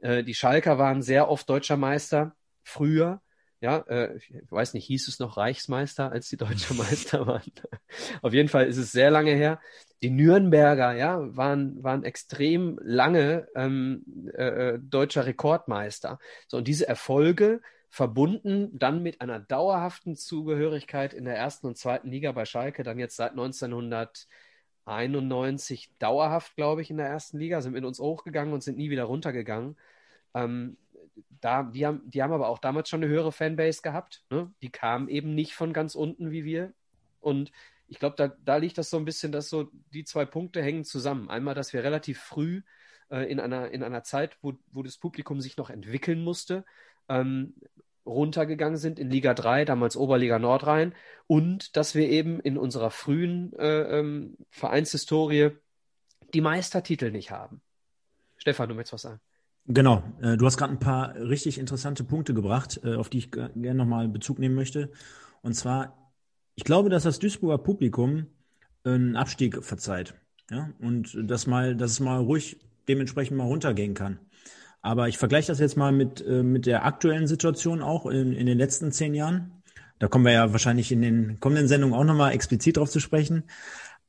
Äh, 0.01 0.25
die 0.25 0.35
Schalker 0.35 0.79
waren 0.79 1.03
sehr 1.03 1.29
oft 1.29 1.49
deutscher 1.49 1.77
Meister 1.77 2.35
früher. 2.63 3.21
Ja, 3.61 3.79
äh, 3.89 4.17
ich 4.17 4.33
weiß 4.51 4.75
nicht, 4.75 4.87
hieß 4.87 5.09
es 5.09 5.19
noch 5.19 5.37
Reichsmeister, 5.37 6.13
als 6.13 6.29
die 6.29 6.37
deutscher 6.37 6.75
Meister 6.75 7.27
waren. 7.27 7.53
Auf 8.23 8.33
jeden 8.33 8.49
Fall 8.49 8.67
ist 8.67 8.77
es 8.77 8.93
sehr 8.93 9.11
lange 9.11 9.33
her. 9.33 9.61
Die 10.03 10.11
Nürnberger, 10.11 10.93
ja, 10.93 11.19
waren, 11.37 11.83
waren 11.83 12.05
extrem 12.05 12.79
lange 12.83 13.49
ähm, 13.55 14.05
äh, 14.35 14.75
äh 14.75 14.79
deutscher 14.79 15.27
Rekordmeister. 15.27 16.19
So, 16.49 16.59
und 16.59 16.69
diese 16.69 16.87
Erfolge 16.87 17.61
verbunden 17.89 18.79
dann 18.79 19.03
mit 19.03 19.23
einer 19.23 19.41
dauerhaften 19.41 20.17
Zugehörigkeit 20.17 21.15
in 21.15 21.25
der 21.25 21.37
ersten 21.37 21.67
und 21.67 21.79
zweiten 21.79 22.11
Liga 22.11 22.33
bei 22.33 22.45
Schalke, 22.45 22.83
dann 22.83 22.99
jetzt 22.99 23.17
seit 23.17 23.31
1900 23.31 24.27
91 24.87 25.91
dauerhaft, 25.99 26.57
glaube 26.57 26.83
ich, 26.83 26.91
in 26.91 26.97
der 26.97 27.07
ersten 27.07 27.39
Liga, 27.39 27.61
sind 27.61 27.73
mit 27.73 27.85
uns 27.85 27.99
hochgegangen 27.99 28.55
und 28.55 28.63
sind 28.63 28.79
nie 28.79 28.91
wieder 28.91 29.05
runtergegangen. 29.05 29.77
Ähm, 30.35 30.77
da, 31.41 31.65
die, 31.65 31.87
haben, 31.87 32.09
die 32.09 32.23
haben 32.23 32.33
aber 32.33 32.49
auch 32.49 32.59
damals 32.59 32.89
schon 32.89 33.03
eine 33.03 33.13
höhere 33.13 33.33
Fanbase 33.33 33.83
gehabt. 33.83 34.25
Ne? 34.31 34.51
Die 34.63 34.71
kamen 34.71 35.09
eben 35.09 35.35
nicht 35.35 35.55
von 35.55 35.73
ganz 35.73 35.95
unten 35.95 36.31
wie 36.31 36.45
wir. 36.45 36.73
Und 37.21 37.53
ich 37.89 37.99
glaube, 37.99 38.17
da, 38.17 38.29
da 38.45 38.57
liegt 38.57 38.79
das 38.79 38.91
so 38.91 38.97
ein 38.97 39.05
bisschen, 39.05 39.33
dass 39.33 39.49
so 39.49 39.71
die 39.93 40.05
zwei 40.05 40.25
Punkte 40.25 40.63
hängen 40.63 40.85
zusammen. 40.85 41.31
Einmal, 41.31 41.55
dass 41.55 41.73
wir 41.73 41.85
relativ 41.85 42.21
früh 42.21 42.63
äh, 43.11 43.31
in, 43.31 43.41
einer, 43.41 43.71
in 43.71 43.83
einer 43.83 44.03
Zeit, 44.03 44.39
wo, 44.43 44.55
wo 44.73 44.83
das 44.83 44.99
Publikum 44.99 45.41
sich 45.41 45.57
noch 45.57 45.71
entwickeln 45.71 46.23
musste, 46.23 46.65
ähm, 47.09 47.55
runtergegangen 48.07 48.79
sind 48.79 48.99
in 48.99 49.11
Liga 49.11 49.35
3, 49.35 49.65
damals 49.65 49.97
Oberliga 49.97 50.39
Nordrhein, 50.39 50.95
und 51.27 51.77
dass 51.77 51.95
wir 51.95 52.09
eben 52.09 52.41
in 52.41 52.57
unserer 52.57 52.91
frühen 52.91 53.53
äh, 53.59 53.99
ähm, 53.99 54.37
Vereinshistorie 54.51 55.51
die 56.33 56.41
Meistertitel 56.41 57.11
nicht 57.11 57.31
haben. 57.31 57.61
Stefan, 58.37 58.69
du 58.69 58.75
möchtest 58.75 58.95
was 58.95 59.03
sagen? 59.03 59.21
Genau, 59.69 60.03
äh, 60.23 60.37
du 60.37 60.47
hast 60.47 60.57
gerade 60.57 60.73
ein 60.73 60.79
paar 60.79 61.17
richtig 61.17 61.59
interessante 61.59 62.05
Punkte 62.05 62.35
gebracht, 62.35 62.81
äh, 62.85 62.95
auf 62.95 63.09
die 63.09 63.19
ich 63.19 63.31
gerne 63.33 63.75
nochmal 63.75 64.09
Bezug 64.09 64.39
nehmen 64.39 64.55
möchte. 64.55 64.93
Und 65.43 65.55
zwar, 65.55 66.13
ich 66.55 66.65
glaube, 66.65 66.89
dass 66.89 67.03
das 67.03 67.19
Duisburger 67.19 67.59
Publikum 67.59 68.27
einen 68.85 69.17
Abstieg 69.17 69.65
verzeiht. 69.65 70.15
Ja? 70.51 70.71
Und 70.79 71.17
dass 71.21 71.47
mal, 71.47 71.75
dass 71.75 71.93
es 71.93 72.01
mal 72.01 72.19
ruhig 72.19 72.59
dementsprechend 72.89 73.37
mal 73.37 73.45
runtergehen 73.45 73.95
kann. 73.95 74.21
Aber 74.87 75.09
ich 75.09 75.19
vergleiche 75.19 75.49
das 75.49 75.59
jetzt 75.59 75.77
mal 75.77 75.91
mit, 75.91 76.25
äh, 76.25 76.45
mit 76.45 76.65
der 76.65 76.85
aktuellen 76.85 77.27
Situation 77.27 77.83
auch 77.83 78.07
in, 78.07 78.33
in 78.33 78.47
den 78.47 78.57
letzten 78.57 78.93
zehn 78.93 79.15
Jahren. 79.15 79.51
Da 79.99 80.07
kommen 80.07 80.25
wir 80.25 80.33
ja 80.33 80.53
wahrscheinlich 80.53 80.93
in 80.93 81.03
den 81.03 81.41
kommenden 81.41 81.67
Sendungen 81.67 81.99
auch 81.99 82.05
nochmal 82.05 82.33
explizit 82.33 82.77
drauf 82.77 82.89
zu 82.89 83.01
sprechen. 83.01 83.43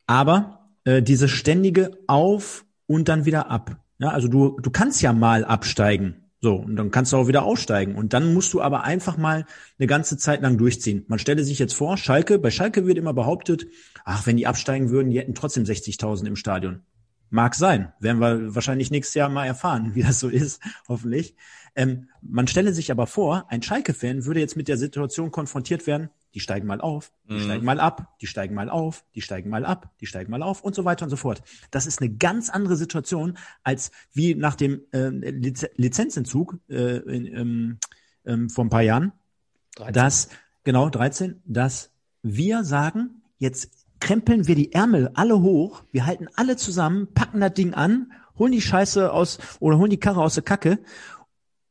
Aber 0.05 0.69
äh, 0.83 1.01
diese 1.01 1.29
ständige 1.29 1.97
Auf 2.05 2.63
und 2.85 3.09
dann 3.09 3.25
wieder 3.25 3.49
ab. 3.49 3.77
Ja, 3.97 4.09
also 4.09 4.27
du, 4.27 4.59
du 4.61 4.69
kannst 4.69 5.01
ja 5.01 5.13
mal 5.13 5.45
absteigen. 5.45 6.27
So, 6.41 6.57
und 6.57 6.75
dann 6.75 6.91
kannst 6.91 7.11
du 7.11 7.17
auch 7.17 7.27
wieder 7.27 7.41
aussteigen. 7.41 7.95
Und 7.95 8.13
dann 8.13 8.35
musst 8.35 8.53
du 8.53 8.61
aber 8.61 8.83
einfach 8.83 9.17
mal 9.17 9.47
eine 9.79 9.87
ganze 9.87 10.15
Zeit 10.17 10.43
lang 10.43 10.59
durchziehen. 10.59 11.05
Man 11.07 11.17
stelle 11.17 11.43
sich 11.43 11.57
jetzt 11.57 11.73
vor, 11.73 11.97
Schalke, 11.97 12.37
bei 12.37 12.51
Schalke 12.51 12.85
wird 12.85 12.99
immer 12.99 13.13
behauptet, 13.13 13.65
ach, 14.05 14.27
wenn 14.27 14.37
die 14.37 14.45
absteigen 14.45 14.91
würden, 14.91 15.09
die 15.09 15.17
hätten 15.17 15.33
trotzdem 15.33 15.63
60.000 15.63 16.27
im 16.27 16.35
Stadion. 16.35 16.83
Mag 17.29 17.55
sein. 17.55 17.91
Werden 17.99 18.19
wir 18.19 18.55
wahrscheinlich 18.55 18.91
nächstes 18.91 19.15
Jahr 19.15 19.29
mal 19.29 19.45
erfahren, 19.45 19.91
wie 19.95 20.03
das 20.03 20.19
so 20.19 20.29
ist, 20.29 20.61
hoffentlich. 20.87 21.35
Ähm, 21.75 22.09
man 22.21 22.47
stelle 22.47 22.73
sich 22.73 22.89
aber 22.91 23.05
vor, 23.05 23.45
ein 23.49 23.61
Schalke-Fan 23.61 24.25
würde 24.25 24.39
jetzt 24.39 24.57
mit 24.57 24.67
der 24.67 24.77
Situation 24.77 25.29
konfrontiert 25.31 25.85
werden, 25.85 26.09
die 26.33 26.39
steigen 26.39 26.67
mal 26.67 26.81
auf, 26.81 27.11
die 27.29 27.35
Mhm. 27.35 27.39
steigen 27.41 27.65
mal 27.65 27.79
ab, 27.79 28.15
die 28.19 28.27
steigen 28.27 28.55
mal 28.55 28.69
auf, 28.69 29.05
die 29.13 29.21
steigen 29.21 29.49
mal 29.49 29.65
ab, 29.65 29.91
die 30.01 30.07
steigen 30.07 30.31
mal 30.31 30.41
auf 30.41 30.63
und 30.63 30.73
so 30.73 30.85
weiter 30.85 31.05
und 31.05 31.09
so 31.11 31.17
fort. 31.17 31.43
Das 31.69 31.85
ist 31.85 32.01
eine 32.01 32.09
ganz 32.11 32.49
andere 32.49 32.75
Situation, 32.75 33.37
als 33.63 33.91
wie 34.11 34.33
nach 34.33 34.55
dem 34.55 34.81
äh, 34.91 35.09
Liz 35.09 35.67
Lizenzentzug 35.75 36.57
äh, 36.69 36.97
in, 36.97 37.25
ähm, 37.27 37.77
ähm, 38.25 38.49
vor 38.49 38.65
ein 38.65 38.69
paar 38.69 38.81
Jahren, 38.81 39.13
13. 39.75 39.93
dass, 39.93 40.29
genau, 40.63 40.89
13, 40.89 41.41
dass 41.45 41.91
wir 42.23 42.63
sagen, 42.63 43.21
jetzt 43.37 43.76
krempeln 43.99 44.47
wir 44.47 44.55
die 44.55 44.73
Ärmel 44.73 45.11
alle 45.13 45.41
hoch, 45.41 45.83
wir 45.91 46.05
halten 46.05 46.27
alle 46.35 46.55
zusammen, 46.57 47.07
packen 47.13 47.39
das 47.39 47.53
Ding 47.53 47.73
an, 47.73 48.11
holen 48.37 48.51
die 48.51 48.61
Scheiße 48.61 49.11
aus 49.11 49.39
oder 49.59 49.77
holen 49.77 49.89
die 49.89 49.99
Karre 49.99 50.21
aus 50.21 50.35
der 50.35 50.43
Kacke 50.43 50.79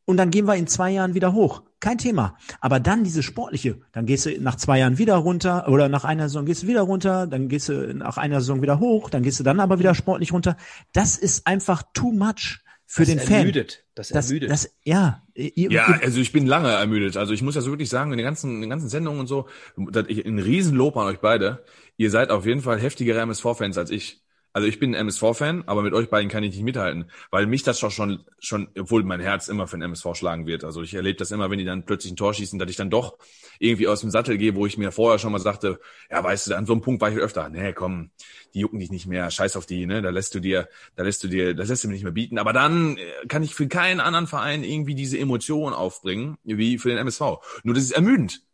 und 0.05 0.17
dann 0.17 0.31
gehen 0.31 0.47
wir 0.47 0.55
in 0.55 0.67
zwei 0.67 0.91
Jahren 0.91 1.15
wieder 1.15 1.33
hoch. 1.35 1.63
Kein 1.81 1.99
Thema. 1.99 2.39
Aber 2.61 2.81
dann 2.81 3.05
diese 3.05 3.23
sportliche, 3.23 3.81
dann 3.93 4.07
gehst 4.07 4.25
du 4.27 4.41
nach 4.41 4.57
zwei 4.57 4.79
Jahren 4.79 4.99
wieder 4.99 5.17
runter 5.17 5.69
oder 5.69 5.89
nach 5.89 6.05
einer 6.05 6.29
Saison 6.29 6.47
gehst 6.47 6.63
du 6.63 6.69
wieder 6.69 6.83
runter, 6.83 7.27
dann 7.27 7.49
gehst 7.49 7.69
du 7.69 7.93
nach 7.95 8.17
einer 8.17 8.41
Saison 8.41 8.63
wieder 8.63 8.81
hoch, 8.81 9.11
dann 9.11 9.23
gehst 9.23 9.39
du 9.41 9.45
dann 9.45 9.61
aber 9.61 9.79
wieder 9.79 9.95
sportlich 9.95 10.33
runter. 10.33 10.57
Das 10.93 11.19
ist 11.19 11.47
einfach 11.47 11.83
too 11.93 12.13
much 12.13 12.61
für 12.87 13.03
Das 13.03 13.09
den 13.11 13.19
Fan. 13.19 13.39
ermüdet. 13.41 13.85
Das 13.95 14.09
Das, 14.09 14.29
ermüdet. 14.29 14.51
das, 14.51 14.71
ja, 14.85 15.23
ihr, 15.35 15.71
Ja, 15.71 15.89
ihr, 15.89 16.03
also 16.03 16.21
ich 16.21 16.33
bin 16.33 16.47
lange 16.47 16.69
ermüdet. 16.71 17.17
Also 17.17 17.35
ich 17.35 17.43
muss 17.43 17.55
das 17.55 17.67
wirklich 17.67 17.91
sagen, 17.91 18.13
in 18.13 18.19
den 18.19 18.25
ganzen, 18.25 18.55
in 18.55 18.61
den 18.63 18.71
ganzen 18.71 18.89
Sendungen 18.89 19.21
und 19.21 19.27
so, 19.27 19.47
das, 19.77 20.07
ein 20.09 20.39
Riesenlob 20.39 20.97
an 20.97 21.09
euch 21.09 21.19
beide. 21.19 21.65
Ihr 21.97 22.11
seid 22.11 22.31
auf 22.31 22.47
jeden 22.47 22.61
Fall 22.61 22.79
heftigere 22.79 23.21
MSV-Fans 23.21 23.79
als 23.79 23.91
ich. 23.91 24.23
Also 24.57 24.67
ich 24.67 24.79
bin 24.79 24.95
ein 24.95 25.01
MSV-Fan, 25.03 25.65
aber 25.67 25.83
mit 25.83 25.93
euch 25.93 26.09
beiden 26.09 26.31
kann 26.31 26.43
ich 26.43 26.55
nicht 26.55 26.65
mithalten, 26.65 27.11
weil 27.31 27.47
mich 27.47 27.63
das 27.63 27.79
schon, 27.79 28.25
schon, 28.39 28.69
obwohl 28.79 29.03
mein 29.03 29.21
Herz 29.21 29.49
immer 29.49 29.67
für 29.67 29.77
den 29.77 29.83
MSV 29.83 30.15
schlagen 30.15 30.47
wird. 30.47 30.65
Also 30.65 30.81
ich 30.81 30.95
erlebe 30.95 31.19
das 31.19 31.31
immer, 31.31 31.51
wenn 31.51 31.59
die 31.59 31.67
dann 31.67 31.85
plötzlich 31.85 32.15
ein 32.15 32.17
Tor 32.17 32.33
schießen, 32.33 32.59
dass 32.59 32.71
ich 32.71 32.77
dann 32.77 32.89
doch 32.89 33.19
irgendwie 33.59 33.87
aus 33.87 34.01
dem 34.01 34.09
Sattel 34.09 34.39
gehe, 34.39 34.55
wo 34.55 34.65
ich 34.65 34.79
mir 34.79 34.93
vorher 34.93 35.19
schon 35.19 35.33
mal 35.33 35.41
sagte, 35.41 35.79
ja, 36.11 36.25
weißt 36.25 36.47
du, 36.47 36.57
an 36.57 36.65
so 36.65 36.73
einem 36.73 36.81
Punkt 36.81 37.03
war 37.03 37.11
ich 37.11 37.19
öfter, 37.19 37.51
nee, 37.51 37.75
komm, 37.75 38.13
die 38.55 38.61
jucken 38.61 38.79
dich 38.79 38.91
nicht 38.91 39.07
mehr, 39.07 39.31
scheiß 39.31 39.57
auf 39.57 39.67
die, 39.67 39.85
ne, 39.85 40.01
da 40.01 40.09
lässt 40.09 40.35
du 40.35 40.41
dir, 40.41 40.71
da 40.95 41.03
lässt 41.03 41.23
du 41.23 41.29
dir, 41.29 41.53
das 41.53 41.69
lässt 41.69 41.85
du 41.85 41.89
mir 41.89 41.95
nicht 41.95 42.05
mehr 42.05 42.13
bieten. 42.13 42.39
Aber 42.39 42.55
dann 42.55 42.97
äh, 42.97 43.27
kann 43.29 43.43
ich 43.43 43.55
für 43.55 43.69
keinen 43.69 44.01
anderen 44.01 44.27
Verein 44.27 44.65
irgendwie 44.65 44.95
diese 44.95 45.19
Emotion 45.19 45.75
aufbringen, 45.75 46.39
wie 46.45 46.79
für 46.79 46.89
den 46.89 46.97
MSV. 46.97 47.21
Nur 47.63 47.75
das 47.75 47.85
ist 47.85 47.93
ermüdend. 47.93 48.46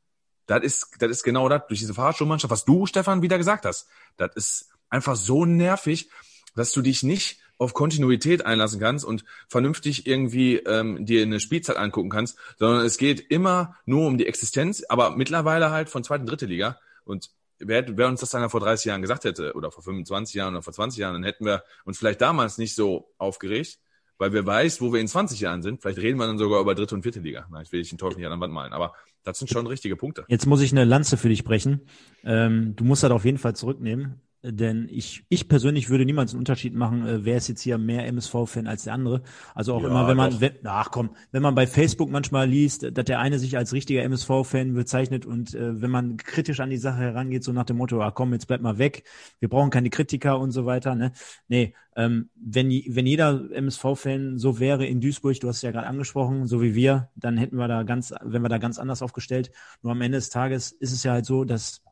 Das 0.52 0.62
ist, 0.62 0.96
das 0.98 1.10
ist 1.10 1.22
genau 1.22 1.48
das, 1.48 1.62
durch 1.66 1.80
diese 1.80 1.94
Fahrradschulmannschaft, 1.94 2.50
was 2.50 2.66
du, 2.66 2.84
Stefan, 2.84 3.22
wieder 3.22 3.38
gesagt 3.38 3.64
hast. 3.64 3.88
Das 4.18 4.36
ist 4.36 4.68
einfach 4.90 5.16
so 5.16 5.46
nervig, 5.46 6.10
dass 6.54 6.72
du 6.72 6.82
dich 6.82 7.02
nicht 7.02 7.40
auf 7.56 7.72
Kontinuität 7.72 8.44
einlassen 8.44 8.78
kannst 8.78 9.06
und 9.06 9.24
vernünftig 9.48 10.06
irgendwie 10.06 10.56
ähm, 10.56 11.06
dir 11.06 11.22
eine 11.22 11.40
Spielzeit 11.40 11.78
angucken 11.78 12.10
kannst, 12.10 12.36
sondern 12.58 12.84
es 12.84 12.98
geht 12.98 13.30
immer 13.30 13.76
nur 13.86 14.06
um 14.06 14.18
die 14.18 14.26
Existenz, 14.26 14.84
aber 14.90 15.16
mittlerweile 15.16 15.70
halt 15.70 15.88
von 15.88 16.04
zweiten, 16.04 16.26
dritte 16.26 16.44
Liga. 16.44 16.78
Und 17.04 17.30
wer, 17.58 17.96
wer 17.96 18.08
uns 18.08 18.20
das 18.20 18.28
dann 18.28 18.50
vor 18.50 18.60
30 18.60 18.84
Jahren 18.84 19.00
gesagt 19.00 19.24
hätte 19.24 19.54
oder 19.54 19.70
vor 19.70 19.82
25 19.82 20.34
Jahren 20.34 20.52
oder 20.52 20.62
vor 20.62 20.74
20 20.74 20.98
Jahren, 20.98 21.14
dann 21.14 21.24
hätten 21.24 21.46
wir 21.46 21.64
uns 21.86 21.98
vielleicht 21.98 22.20
damals 22.20 22.58
nicht 22.58 22.74
so 22.74 23.10
aufgeregt, 23.16 23.78
weil 24.18 24.34
wir 24.34 24.44
weiß, 24.44 24.82
wo 24.82 24.92
wir 24.92 25.00
in 25.00 25.08
20 25.08 25.40
Jahren 25.40 25.62
sind. 25.62 25.80
Vielleicht 25.80 25.98
reden 25.98 26.18
wir 26.18 26.26
dann 26.26 26.36
sogar 26.36 26.60
über 26.60 26.74
dritte 26.74 26.94
und 26.94 27.04
vierte 27.04 27.20
Liga. 27.20 27.46
Na, 27.50 27.62
ich 27.62 27.72
will 27.72 27.80
dich 27.80 27.88
den 27.88 27.98
Teufel 27.98 28.18
nicht 28.18 28.26
an 28.26 28.32
der 28.32 28.40
Wand 28.40 28.52
malen, 28.52 28.74
aber 28.74 28.92
das 29.24 29.38
sind 29.38 29.50
schon 29.50 29.66
richtige 29.66 29.96
Punkte. 29.96 30.24
Jetzt 30.28 30.46
muss 30.46 30.60
ich 30.60 30.72
eine 30.72 30.84
Lanze 30.84 31.16
für 31.16 31.28
dich 31.28 31.44
brechen. 31.44 31.82
Ähm, 32.24 32.74
du 32.76 32.84
musst 32.84 33.02
das 33.02 33.10
auf 33.10 33.24
jeden 33.24 33.38
Fall 33.38 33.54
zurücknehmen, 33.54 34.20
denn 34.42 34.88
ich, 34.90 35.24
ich 35.28 35.48
persönlich 35.48 35.88
würde 35.88 36.04
niemals 36.04 36.32
einen 36.32 36.40
Unterschied 36.40 36.74
machen, 36.74 37.06
äh, 37.06 37.24
wer 37.24 37.36
ist 37.36 37.48
jetzt 37.48 37.62
hier 37.62 37.78
mehr 37.78 38.06
MSV-Fan 38.06 38.66
als 38.66 38.84
der 38.84 38.94
andere. 38.94 39.22
Also 39.54 39.74
auch 39.74 39.84
Ja, 39.84 39.86
immer, 39.86 40.06
wenn 40.08 40.16
man, 40.16 40.40
wenn, 40.40 40.52
ach 40.64 40.90
komm, 40.90 41.10
wenn 41.30 41.42
man 41.42 41.54
bei 41.54 41.66
Facebook 41.66 42.10
manchmal 42.10 42.48
liest, 42.48 42.96
dass 42.96 43.04
der 43.04 43.20
eine 43.20 43.38
sich 43.38 43.56
als 43.56 43.72
richtiger 43.72 44.02
MSV-Fan 44.02 44.74
bezeichnet 44.74 45.26
und 45.26 45.54
äh, 45.54 45.80
wenn 45.80 45.90
man 45.90 46.16
kritisch 46.16 46.60
an 46.60 46.70
die 46.70 46.76
Sache 46.76 46.98
herangeht, 47.00 47.44
so 47.44 47.52
nach 47.52 47.64
dem 47.64 47.76
Motto, 47.76 48.02
ach 48.02 48.14
komm, 48.14 48.32
jetzt 48.32 48.46
bleib 48.48 48.60
mal 48.62 48.78
weg, 48.78 49.04
wir 49.38 49.48
brauchen 49.48 49.70
keine 49.70 49.90
Kritiker 49.90 50.38
und 50.40 50.50
so 50.50 50.66
weiter, 50.66 50.94
ne? 50.94 51.12
Nee, 51.48 51.74
ähm, 51.96 52.30
wenn, 52.34 52.70
wenn 52.70 53.06
jeder 53.06 53.50
MSV-Fan 53.52 54.38
so 54.38 54.58
wäre 54.58 54.86
in 54.86 55.00
Duisburg, 55.00 55.38
du 55.40 55.48
hast 55.48 55.56
es 55.56 55.62
ja 55.62 55.70
gerade 55.70 55.86
angesprochen, 55.86 56.46
so 56.46 56.62
wie 56.62 56.74
wir, 56.74 57.10
dann 57.16 57.36
hätten 57.36 57.56
wir 57.56 57.68
da 57.68 57.82
ganz, 57.82 58.12
wenn 58.22 58.42
wir 58.42 58.48
da 58.48 58.58
ganz 58.58 58.78
anders 58.78 59.02
aufgestellt. 59.02 59.50
Nur 59.82 59.92
am 59.92 60.00
Ende 60.00 60.18
des 60.18 60.30
Tages 60.30 60.72
ist 60.72 60.92
es 60.92 61.02
ja 61.02 61.12
halt 61.12 61.26
so, 61.26 61.44
dass, 61.44 61.82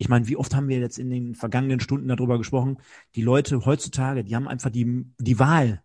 ich 0.00 0.08
meine, 0.08 0.26
wie 0.28 0.36
oft 0.36 0.54
haben 0.54 0.68
wir 0.68 0.78
jetzt 0.78 0.98
in 0.98 1.10
den 1.10 1.34
vergangenen 1.34 1.78
Stunden 1.78 2.08
darüber 2.08 2.38
gesprochen, 2.38 2.78
die 3.16 3.22
Leute 3.22 3.66
heutzutage, 3.66 4.24
die 4.24 4.34
haben 4.34 4.48
einfach 4.48 4.70
die, 4.70 5.04
die 5.18 5.38
Wahl. 5.38 5.82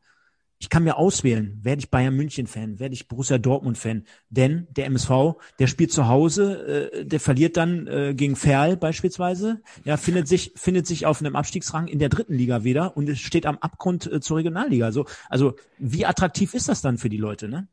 Ich 0.57 0.69
kann 0.69 0.85
mir 0.85 0.95
auswählen, 0.95 1.59
werde 1.61 1.79
ich 1.79 1.91
Bayern 1.91 2.15
München 2.15 2.47
Fan, 2.47 2.79
werde 2.79 2.93
ich 2.93 3.09
Borussia 3.09 3.37
Dortmund 3.37 3.77
Fan, 3.77 4.05
denn 4.29 4.67
der 4.71 4.85
MSV, 4.85 5.35
der 5.59 5.67
spielt 5.67 5.91
zu 5.91 6.07
Hause, 6.07 6.93
äh, 6.93 7.05
der 7.05 7.19
verliert 7.19 7.57
dann 7.57 7.87
äh, 7.87 8.13
gegen 8.15 8.37
Ferl 8.37 8.77
beispielsweise, 8.77 9.61
ja, 9.83 9.97
findet 9.97 10.29
sich 10.29 10.53
findet 10.55 10.87
sich 10.87 11.05
auf 11.05 11.19
einem 11.19 11.35
Abstiegsrang 11.35 11.89
in 11.89 11.99
der 11.99 12.07
dritten 12.07 12.35
Liga 12.35 12.63
wieder 12.63 12.95
und 12.95 13.09
es 13.09 13.19
steht 13.19 13.45
am 13.45 13.57
Abgrund 13.57 14.09
äh, 14.09 14.21
zur 14.21 14.37
Regionalliga. 14.37 14.93
So, 14.93 15.05
also 15.29 15.55
wie 15.77 16.05
attraktiv 16.05 16.53
ist 16.53 16.69
das 16.69 16.81
dann 16.81 16.97
für 16.97 17.09
die 17.09 17.17
Leute, 17.17 17.49
ne? 17.49 17.67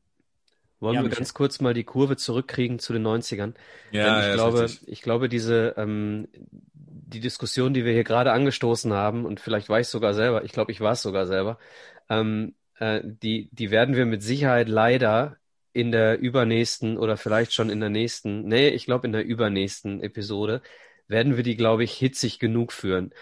Wollen 0.83 0.99
Ja, 0.99 1.03
wir 1.03 1.11
ganz 1.11 1.35
kurz 1.35 1.61
mal 1.63 1.75
die 1.75 1.85
Kurve 1.85 2.17
zurückkriegen 2.19 2.81
zu 2.81 2.93
den 2.93 3.03
90ern? 3.03 3.55
Ja, 3.91 4.01
Denn 4.05 4.19
ich 4.19 4.31
ja, 4.31 4.33
glaube, 4.33 4.79
ich 4.87 5.03
glaube, 5.03 5.31
diese, 5.31 5.75
ähm, 5.79 6.29
die 6.75 7.21
Diskussion, 7.21 7.75
die 7.75 7.85
wir 7.87 7.93
hier 7.95 8.05
gerade 8.05 8.33
angestoßen 8.33 8.93
haben, 8.93 9.25
und 9.27 9.41
vielleicht 9.41 9.69
war 9.71 9.81
ich 9.81 9.89
sogar 9.89 10.15
selber, 10.15 10.45
ich 10.45 10.53
glaube, 10.53 10.73
ich 10.73 10.81
war 10.81 10.93
es 10.93 11.03
sogar 11.03 11.27
selber, 11.27 11.59
ähm, 12.11 12.55
äh, 12.79 13.01
die, 13.05 13.49
die 13.53 13.71
werden 13.71 13.97
wir 13.97 14.07
mit 14.07 14.23
Sicherheit 14.25 14.69
leider 14.69 15.37
in 15.73 15.93
der 15.93 16.19
übernächsten 16.19 16.99
oder 16.99 17.17
vielleicht 17.17 17.55
schon 17.55 17.71
in 17.71 17.81
der 17.81 17.91
nächsten, 17.91 18.43
nee, 18.49 18.69
ich 18.69 18.85
glaube 18.87 19.07
in 19.07 19.13
der 19.13 19.25
übernächsten 19.25 20.03
Episode, 20.03 20.63
werden 21.09 21.37
wir 21.37 21.45
die, 21.45 21.57
glaube 21.57 21.85
ich, 21.85 21.93
hitzig 21.95 22.39
genug 22.41 22.73
führen. 22.73 23.13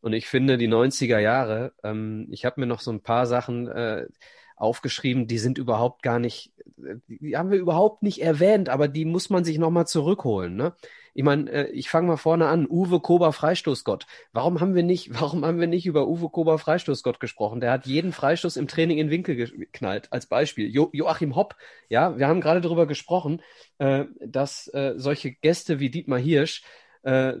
Und 0.00 0.12
ich 0.14 0.26
finde, 0.28 0.56
die 0.58 0.68
90er 0.68 1.18
Jahre, 1.18 1.72
ähm, 1.84 2.28
ich 2.30 2.44
habe 2.44 2.60
mir 2.60 2.66
noch 2.66 2.80
so 2.80 2.90
ein 2.92 3.02
paar 3.02 3.26
Sachen 3.26 3.68
äh, 3.68 4.06
aufgeschrieben, 4.56 5.26
die 5.26 5.38
sind 5.38 5.58
überhaupt 5.58 6.02
gar 6.02 6.18
nicht, 6.18 6.52
die 7.08 7.36
haben 7.36 7.50
wir 7.50 7.58
überhaupt 7.58 8.02
nicht 8.02 8.22
erwähnt, 8.22 8.68
aber 8.68 8.88
die 8.88 9.04
muss 9.04 9.30
man 9.30 9.44
sich 9.44 9.58
nochmal 9.58 9.86
zurückholen. 9.86 10.56
Ne? 10.56 10.74
Ich 11.14 11.24
meine, 11.24 11.50
äh, 11.50 11.70
ich 11.70 11.90
fange 11.90 12.08
mal 12.08 12.16
vorne 12.16 12.46
an. 12.46 12.66
Uwe 12.68 13.00
Kober 13.00 13.32
Freistoßgott. 13.32 14.06
Warum 14.32 14.60
haben 14.60 14.74
wir 14.74 14.82
nicht, 14.82 15.10
warum 15.20 15.44
haben 15.44 15.60
wir 15.60 15.66
nicht 15.66 15.86
über 15.86 16.06
Uwe 16.08 16.28
Kober 16.30 16.58
Freistoßgott 16.58 17.20
gesprochen? 17.20 17.60
Der 17.60 17.72
hat 17.72 17.86
jeden 17.86 18.12
Freistoß 18.12 18.56
im 18.56 18.68
Training 18.68 18.98
in 18.98 19.10
Winkel 19.10 19.36
geknallt, 19.36 20.08
als 20.12 20.26
Beispiel. 20.26 20.68
Jo 20.68 20.90
Joachim 20.92 21.36
Hopp, 21.36 21.56
ja, 21.88 22.18
wir 22.18 22.28
haben 22.28 22.40
gerade 22.40 22.60
darüber 22.60 22.86
gesprochen, 22.86 23.42
äh, 23.78 24.04
dass 24.24 24.68
äh, 24.68 24.94
solche 24.96 25.32
Gäste 25.32 25.80
wie 25.80 25.90
Dietmar 25.90 26.18
Hirsch 26.18 26.62
äh, 27.02 27.34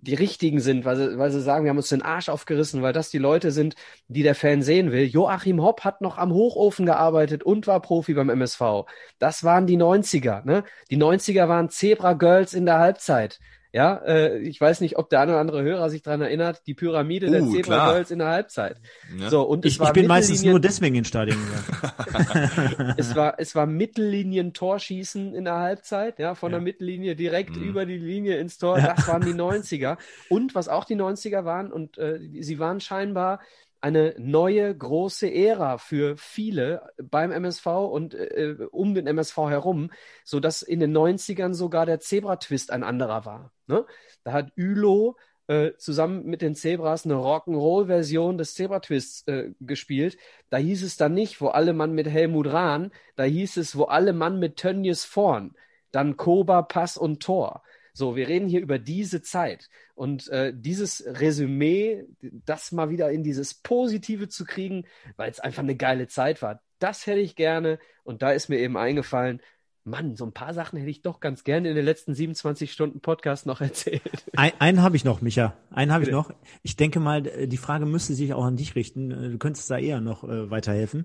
die 0.00 0.14
richtigen 0.14 0.60
sind, 0.60 0.84
weil 0.84 0.96
sie, 0.96 1.18
weil 1.18 1.30
sie 1.30 1.40
sagen, 1.40 1.64
wir 1.64 1.70
haben 1.70 1.76
uns 1.76 1.88
den 1.88 2.02
Arsch 2.02 2.28
aufgerissen, 2.28 2.82
weil 2.82 2.92
das 2.92 3.10
die 3.10 3.18
Leute 3.18 3.50
sind, 3.50 3.74
die 4.08 4.22
der 4.22 4.34
Fan 4.34 4.62
sehen 4.62 4.92
will. 4.92 5.04
Joachim 5.04 5.62
Hopp 5.62 5.82
hat 5.84 6.00
noch 6.00 6.18
am 6.18 6.32
Hochofen 6.32 6.86
gearbeitet 6.86 7.42
und 7.42 7.66
war 7.66 7.80
Profi 7.80 8.14
beim 8.14 8.28
MSV. 8.28 8.84
Das 9.18 9.44
waren 9.44 9.66
die 9.66 9.78
90er. 9.78 10.44
Ne? 10.44 10.64
Die 10.90 10.98
90er 10.98 11.48
waren 11.48 11.70
Zebra 11.70 12.12
Girls 12.14 12.52
in 12.54 12.66
der 12.66 12.78
Halbzeit. 12.78 13.38
Ja, 13.76 13.96
äh, 14.06 14.38
ich 14.38 14.60
weiß 14.60 14.80
nicht, 14.82 14.98
ob 14.98 15.10
der 15.10 15.18
eine 15.20 15.32
oder 15.32 15.40
andere 15.40 15.62
Hörer 15.64 15.90
sich 15.90 16.00
dran 16.02 16.20
erinnert, 16.20 16.62
die 16.68 16.74
Pyramide 16.74 17.28
der 17.28 17.42
Uh, 17.42 17.50
Zebra 17.50 17.62
klar. 17.74 17.92
Girls 17.94 18.12
in 18.12 18.20
der 18.20 18.28
Halbzeit. 18.28 18.76
Ja. 19.18 19.28
So, 19.30 19.42
und 19.42 19.64
es 19.64 19.72
Ich, 19.72 19.80
war 19.80 19.88
ich 19.88 19.92
bin 19.94 20.06
meistens 20.06 20.44
nur 20.44 20.60
deswegen 20.60 20.94
ins 20.94 21.08
Stadion 21.08 21.36
gegangen. 21.44 22.94
es 22.96 23.16
war, 23.16 23.34
es 23.38 23.56
war 23.56 23.66
Mittellinien-Torschießen 23.66 25.34
in 25.34 25.44
der 25.44 25.56
Halbzeit, 25.58 26.20
ja, 26.20 26.36
von 26.36 26.52
Ja. 26.52 26.58
der 26.58 26.62
Mittellinie 26.64 27.16
direkt 27.16 27.56
Mhm. 27.56 27.62
über 27.64 27.84
die 27.84 27.98
Linie 27.98 28.38
ins 28.38 28.58
Tor. 28.58 28.78
Ja. 28.78 28.94
Das 28.94 29.08
waren 29.08 29.22
die 29.22 29.34
90er. 29.34 29.96
Und 30.28 30.54
was 30.54 30.68
auch 30.68 30.84
die 30.84 30.94
90er 30.96 31.44
waren, 31.44 31.72
und 31.72 31.98
äh, 31.98 32.20
sie 32.40 32.60
waren 32.60 32.80
scheinbar 32.80 33.40
eine 33.80 34.14
neue 34.18 34.74
große 34.74 35.30
Ära 35.30 35.76
für 35.78 36.16
viele 36.16 36.82
beim 37.02 37.32
MSV 37.32 37.66
und 37.66 38.14
äh, 38.14 38.56
um 38.70 38.94
den 38.94 39.06
MSV 39.06 39.36
herum, 39.36 39.90
so 40.24 40.40
dass 40.40 40.62
in 40.62 40.80
den 40.80 40.96
90ern 40.96 41.52
sogar 41.54 41.84
der 41.86 42.00
Zebra-Twist 42.00 42.70
ein 42.70 42.82
anderer 42.82 43.26
war. 43.26 43.50
Ne? 43.66 43.84
Da 44.22 44.32
hat 44.32 44.52
Ülo 44.56 45.16
äh, 45.46 45.72
zusammen 45.76 46.24
mit 46.24 46.42
den 46.42 46.54
Zebras 46.54 47.04
eine 47.04 47.14
Rock'n'Roll-Version 47.14 48.38
des 48.38 48.54
Zebra-Twists 48.54 49.26
äh, 49.28 49.50
gespielt. 49.60 50.16
Da 50.50 50.56
hieß 50.56 50.82
es 50.82 50.96
dann 50.96 51.14
nicht, 51.14 51.40
wo 51.40 51.48
alle 51.48 51.72
Mann 51.72 51.92
mit 51.92 52.08
Helmut 52.08 52.52
Rahn, 52.52 52.92
da 53.16 53.24
hieß 53.24 53.58
es, 53.58 53.76
wo 53.76 53.84
alle 53.84 54.12
Mann 54.12 54.38
mit 54.38 54.56
Tönnies 54.56 55.04
vorn. 55.04 55.54
Dann 55.90 56.16
Koba, 56.16 56.62
Pass 56.62 56.96
und 56.96 57.22
Tor. 57.22 57.62
So, 57.92 58.16
wir 58.16 58.26
reden 58.26 58.48
hier 58.48 58.60
über 58.60 58.80
diese 58.80 59.22
Zeit. 59.22 59.68
Und 59.94 60.28
äh, 60.28 60.52
dieses 60.52 61.04
Resümee, 61.06 62.04
das 62.20 62.72
mal 62.72 62.90
wieder 62.90 63.12
in 63.12 63.22
dieses 63.22 63.54
Positive 63.54 64.28
zu 64.28 64.44
kriegen, 64.44 64.86
weil 65.16 65.30
es 65.30 65.38
einfach 65.38 65.62
eine 65.62 65.76
geile 65.76 66.08
Zeit 66.08 66.42
war, 66.42 66.60
das 66.80 67.06
hätte 67.06 67.20
ich 67.20 67.36
gerne. 67.36 67.78
Und 68.02 68.22
da 68.22 68.32
ist 68.32 68.48
mir 68.48 68.58
eben 68.58 68.76
eingefallen, 68.76 69.40
Mann, 69.84 70.16
so 70.16 70.24
ein 70.24 70.32
paar 70.32 70.54
Sachen 70.54 70.78
hätte 70.78 70.90
ich 70.90 71.02
doch 71.02 71.20
ganz 71.20 71.44
gerne 71.44 71.68
in 71.68 71.76
den 71.76 71.84
letzten 71.84 72.14
27 72.14 72.72
Stunden 72.72 73.00
Podcast 73.00 73.44
noch 73.44 73.60
erzählt. 73.62 74.02
Ein, 74.34 74.52
einen 74.58 74.82
habe 74.82 74.96
ich 74.96 75.04
noch, 75.04 75.20
Micha. 75.20 75.54
Einen 75.70 75.92
habe 75.92 76.04
ich 76.04 76.10
noch. 76.10 76.30
Ich 76.62 76.76
denke 76.76 77.00
mal, 77.00 77.22
die 77.22 77.56
Frage 77.56 77.84
müsste 77.84 78.14
sich 78.14 78.32
auch 78.32 78.44
an 78.44 78.56
dich 78.56 78.74
richten. 78.74 79.10
Du 79.10 79.38
könntest 79.38 79.70
da 79.70 79.78
eher 79.78 80.00
noch 80.00 80.24
äh, 80.24 80.50
weiterhelfen. 80.50 81.04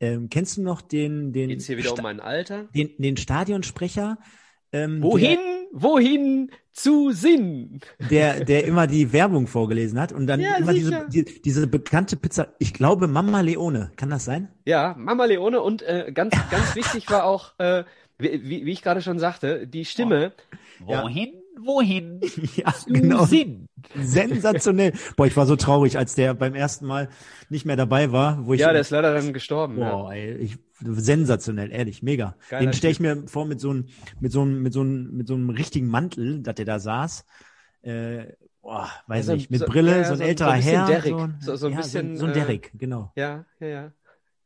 Ähm, 0.00 0.28
kennst 0.28 0.58
du 0.58 0.62
noch 0.62 0.82
den, 0.82 1.32
den, 1.32 1.48
Geht's 1.48 1.66
hier 1.66 1.78
wieder 1.78 1.94
um 1.94 2.02
mein 2.02 2.20
Alter? 2.20 2.64
den, 2.74 2.90
den 2.98 3.16
Stadionsprecher? 3.16 4.18
Ähm, 4.72 5.02
Wohin, 5.02 5.38
wohin 5.74 6.50
zu 6.72 7.10
Sinn? 7.10 7.80
Der, 8.10 8.44
der 8.44 8.64
immer 8.64 8.86
die 8.86 9.12
Werbung 9.12 9.46
vorgelesen 9.46 10.00
hat 10.00 10.12
und 10.12 10.26
dann 10.26 10.40
Ja, 10.40 10.56
immer 10.56 10.72
diese, 10.72 11.06
die, 11.08 11.24
diese 11.24 11.66
bekannte 11.66 12.16
Pizza, 12.16 12.54
ich 12.58 12.72
glaube 12.72 13.08
Mama 13.08 13.40
Leone, 13.40 13.92
kann 13.96 14.10
das 14.10 14.24
sein? 14.24 14.48
Ja, 14.64 14.94
Mama 14.96 15.24
Leone 15.24 15.60
und 15.60 15.82
äh, 15.82 16.10
ganz, 16.14 16.34
ganz 16.50 16.74
wichtig 16.74 17.10
war 17.10 17.24
auch, 17.24 17.52
äh, 17.58 17.84
wie, 18.18 18.42
wie 18.42 18.66
wie 18.66 18.72
ich 18.72 18.82
gerade 18.82 19.02
schon 19.02 19.18
sagte, 19.18 19.66
die 19.66 19.84
Stimme. 19.84 20.32
Wohin, 20.80 21.32
wohin 21.60 22.20
Ja, 22.56 22.74
genau. 22.86 23.24
Sinn? 23.26 23.66
Sensationell. 23.94 24.92
Boah, 25.16 25.26
ich 25.26 25.36
war 25.36 25.46
so 25.46 25.56
traurig, 25.56 25.98
als 25.98 26.14
der 26.14 26.34
beim 26.34 26.54
ersten 26.54 26.86
Mal 26.86 27.08
nicht 27.48 27.64
mehr 27.66 27.76
dabei 27.76 28.12
war, 28.12 28.46
wo 28.46 28.54
ich 28.54 28.60
Ja, 28.60 28.72
der 28.72 28.80
ist 28.80 28.90
leider 28.90 29.12
dann 29.14 29.32
gestorben. 29.32 29.78
ja. 29.78 29.90
Boah, 29.94 30.12
ey, 30.12 30.34
ich, 30.36 30.58
sensationell, 30.80 31.70
ehrlich, 31.72 32.02
mega. 32.02 32.36
Geiler 32.50 32.66
Den 32.70 32.72
stelle 32.74 32.92
ich 32.92 33.00
mir 33.00 33.24
vor 33.26 33.46
mit 33.46 33.60
so 33.60 33.70
einem, 33.70 33.86
mit 34.20 34.32
so 34.32 34.42
einem, 34.42 34.62
mit 34.62 34.72
so 34.72 34.80
einem, 34.80 35.16
mit 35.16 35.28
so 35.28 35.34
einem 35.34 35.50
richtigen 35.50 35.88
Mantel, 35.88 36.42
dass 36.42 36.54
der 36.56 36.64
da 36.64 36.78
saß. 36.78 37.24
Äh, 37.82 38.32
boah, 38.62 38.90
weiß 39.06 39.28
ein- 39.28 39.36
nicht, 39.36 39.50
mit 39.50 39.60
so- 39.60 39.66
Brille, 39.66 39.90
ja, 39.92 39.96
ja, 39.98 40.04
so 40.04 40.14
ein 40.14 40.20
älterer 40.20 40.48
so 40.48 40.52
ein 40.54 40.58
bisschen 40.60 40.76
Herr. 40.78 40.86
Derrick. 40.86 41.12
So 41.12 41.18
ein, 41.18 41.36
So- 41.40 41.56
so 41.56 41.66
ein 41.66 41.72
ja, 41.72 41.78
bisschen, 41.78 42.14
so, 42.16 42.20
so 42.20 42.26
ein 42.26 42.30
äh, 42.30 42.34
Derrick, 42.34 42.70
genau. 42.74 43.12
Ja, 43.16 43.44
ja, 43.60 43.66
ja. 43.66 43.92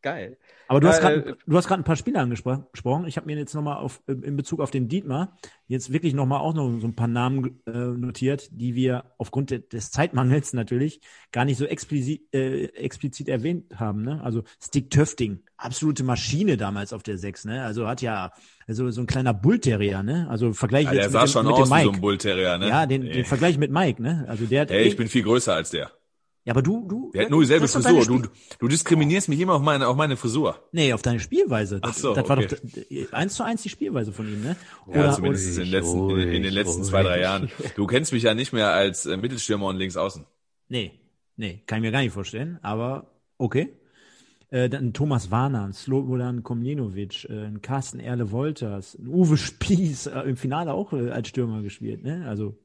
Geil. 0.02 0.36
Aber 0.68 0.80
du 0.80 0.88
hast 0.88 0.98
Äh, 0.98 1.00
gerade, 1.00 1.36
du 1.46 1.56
hast 1.56 1.66
gerade 1.66 1.80
ein 1.82 1.84
paar 1.84 1.96
Spieler 1.96 2.20
angespro- 2.20 2.52
angesprochen. 2.52 3.06
Ich 3.06 3.16
habe 3.16 3.26
mir 3.26 3.36
jetzt 3.36 3.54
nochmal 3.54 3.78
auf 3.78 4.02
in 4.06 4.36
Bezug 4.36 4.60
auf 4.60 4.70
den 4.70 4.88
Dietmar 4.88 5.36
jetzt 5.66 5.92
wirklich 5.92 6.14
nochmal 6.14 6.40
auch 6.40 6.54
noch 6.54 6.78
so 6.80 6.86
ein 6.86 6.94
paar 6.94 7.08
Namen 7.08 7.60
äh, 7.66 7.70
notiert, 7.70 8.48
die 8.52 8.74
wir 8.74 9.04
aufgrund 9.18 9.50
de 9.50 9.66
des 9.66 9.90
Zeitmangels 9.90 10.52
natürlich 10.52 11.00
gar 11.32 11.44
nicht 11.44 11.56
so 11.58 11.64
explizit, 11.64 12.22
äh, 12.34 12.64
explizit 12.74 13.28
erwähnt 13.28 13.64
haben. 13.78 14.02
Ne? 14.02 14.22
Also 14.22 14.42
Stick 14.62 14.90
Töfting, 14.90 15.40
absolute 15.56 16.04
Maschine 16.04 16.56
damals 16.56 16.92
auf 16.92 17.02
der 17.02 17.18
6, 17.18 17.44
ne? 17.44 17.62
Also 17.64 17.86
hat 17.88 18.02
ja 18.02 18.32
also 18.66 18.90
so 18.90 19.00
ein 19.00 19.06
kleiner 19.06 19.34
Bullterrier, 19.34 20.02
ne? 20.02 20.26
Also 20.28 20.52
Vergleich 20.52 20.84
Ja, 20.86 20.92
jetzt 20.92 21.02
der 21.02 21.10
mit 21.10 21.20
sah 21.20 21.26
dem, 21.26 21.32
schon 21.32 21.46
mit 21.46 21.54
aus 21.54 21.68
dem 21.68 21.76
wie 21.76 21.80
Mike. 21.80 21.84
so 21.84 21.92
ein 21.96 22.00
Bullterrier, 22.00 22.58
ne? 22.58 22.68
Ja, 22.68 22.86
den, 22.86 23.02
den 23.10 23.24
Vergleich 23.24 23.58
mit 23.58 23.70
Mike, 23.70 24.02
ne? 24.02 24.24
Also 24.28 24.44
der 24.46 24.62
hat 24.62 24.70
Ey, 24.70 24.84
ich 24.88 24.96
bin 24.96 25.08
viel 25.08 25.22
größer 25.22 25.54
als 25.54 25.70
der. 25.70 25.90
Ja, 26.48 26.54
aber 26.54 26.62
du, 26.62 26.88
du, 26.88 27.10
Der 27.12 27.24
hat 27.24 27.30
nur 27.30 27.42
dieselbe 27.42 27.68
Frisur. 27.68 28.06
Du, 28.06 28.22
du 28.58 28.68
diskriminierst 28.68 29.28
mich 29.28 29.38
immer 29.38 29.52
auf 29.52 29.60
meine, 29.60 29.86
auf 29.86 29.96
meine 29.96 30.16
Frisur. 30.16 30.58
Nee, 30.72 30.94
auf 30.94 31.02
deine 31.02 31.20
Spielweise. 31.20 31.78
Das, 31.78 31.90
Ach 31.90 31.94
so, 31.98 32.14
das 32.14 32.26
war 32.26 32.38
okay. 32.38 32.56
doch 33.02 33.12
eins 33.12 33.34
zu 33.34 33.42
eins 33.42 33.62
die 33.64 33.68
Spielweise 33.68 34.12
von 34.12 34.26
ihm, 34.26 34.42
ne? 34.42 34.56
Ja, 34.90 35.12
zumindest 35.12 35.58
in 35.58 35.64
den 35.64 35.70
letzten, 35.70 36.08
in, 36.08 36.32
in 36.32 36.42
den 36.42 36.52
letzten 36.54 36.78
ruhig. 36.78 36.88
zwei, 36.88 37.02
drei 37.02 37.20
Jahren. 37.20 37.50
Du 37.76 37.86
kennst 37.86 38.14
mich 38.14 38.22
ja 38.22 38.32
nicht 38.32 38.54
mehr 38.54 38.72
als 38.72 39.04
äh, 39.04 39.18
Mittelstürmer 39.18 39.66
und 39.66 39.76
links 39.76 39.98
außen. 39.98 40.24
Nee, 40.68 40.92
nee, 41.36 41.62
kann 41.66 41.80
ich 41.80 41.82
mir 41.82 41.92
gar 41.92 42.00
nicht 42.00 42.12
vorstellen, 42.14 42.58
aber 42.62 43.10
okay. 43.36 43.74
Äh, 44.48 44.70
dann 44.70 44.94
Thomas 44.94 45.30
Warner, 45.30 45.64
ein 45.64 45.74
Slobodan 45.74 46.42
Komljenovic, 46.42 47.26
äh, 47.28 47.44
ein 47.44 47.60
Carsten 47.60 48.00
Erle 48.00 48.30
Wolters, 48.30 48.94
ein 48.98 49.08
Uwe 49.08 49.36
Spieß, 49.36 50.06
äh, 50.06 50.20
im 50.20 50.38
Finale 50.38 50.72
auch 50.72 50.94
äh, 50.94 51.10
als 51.10 51.28
Stürmer 51.28 51.60
gespielt, 51.60 52.02
ne? 52.02 52.26
Also, 52.26 52.56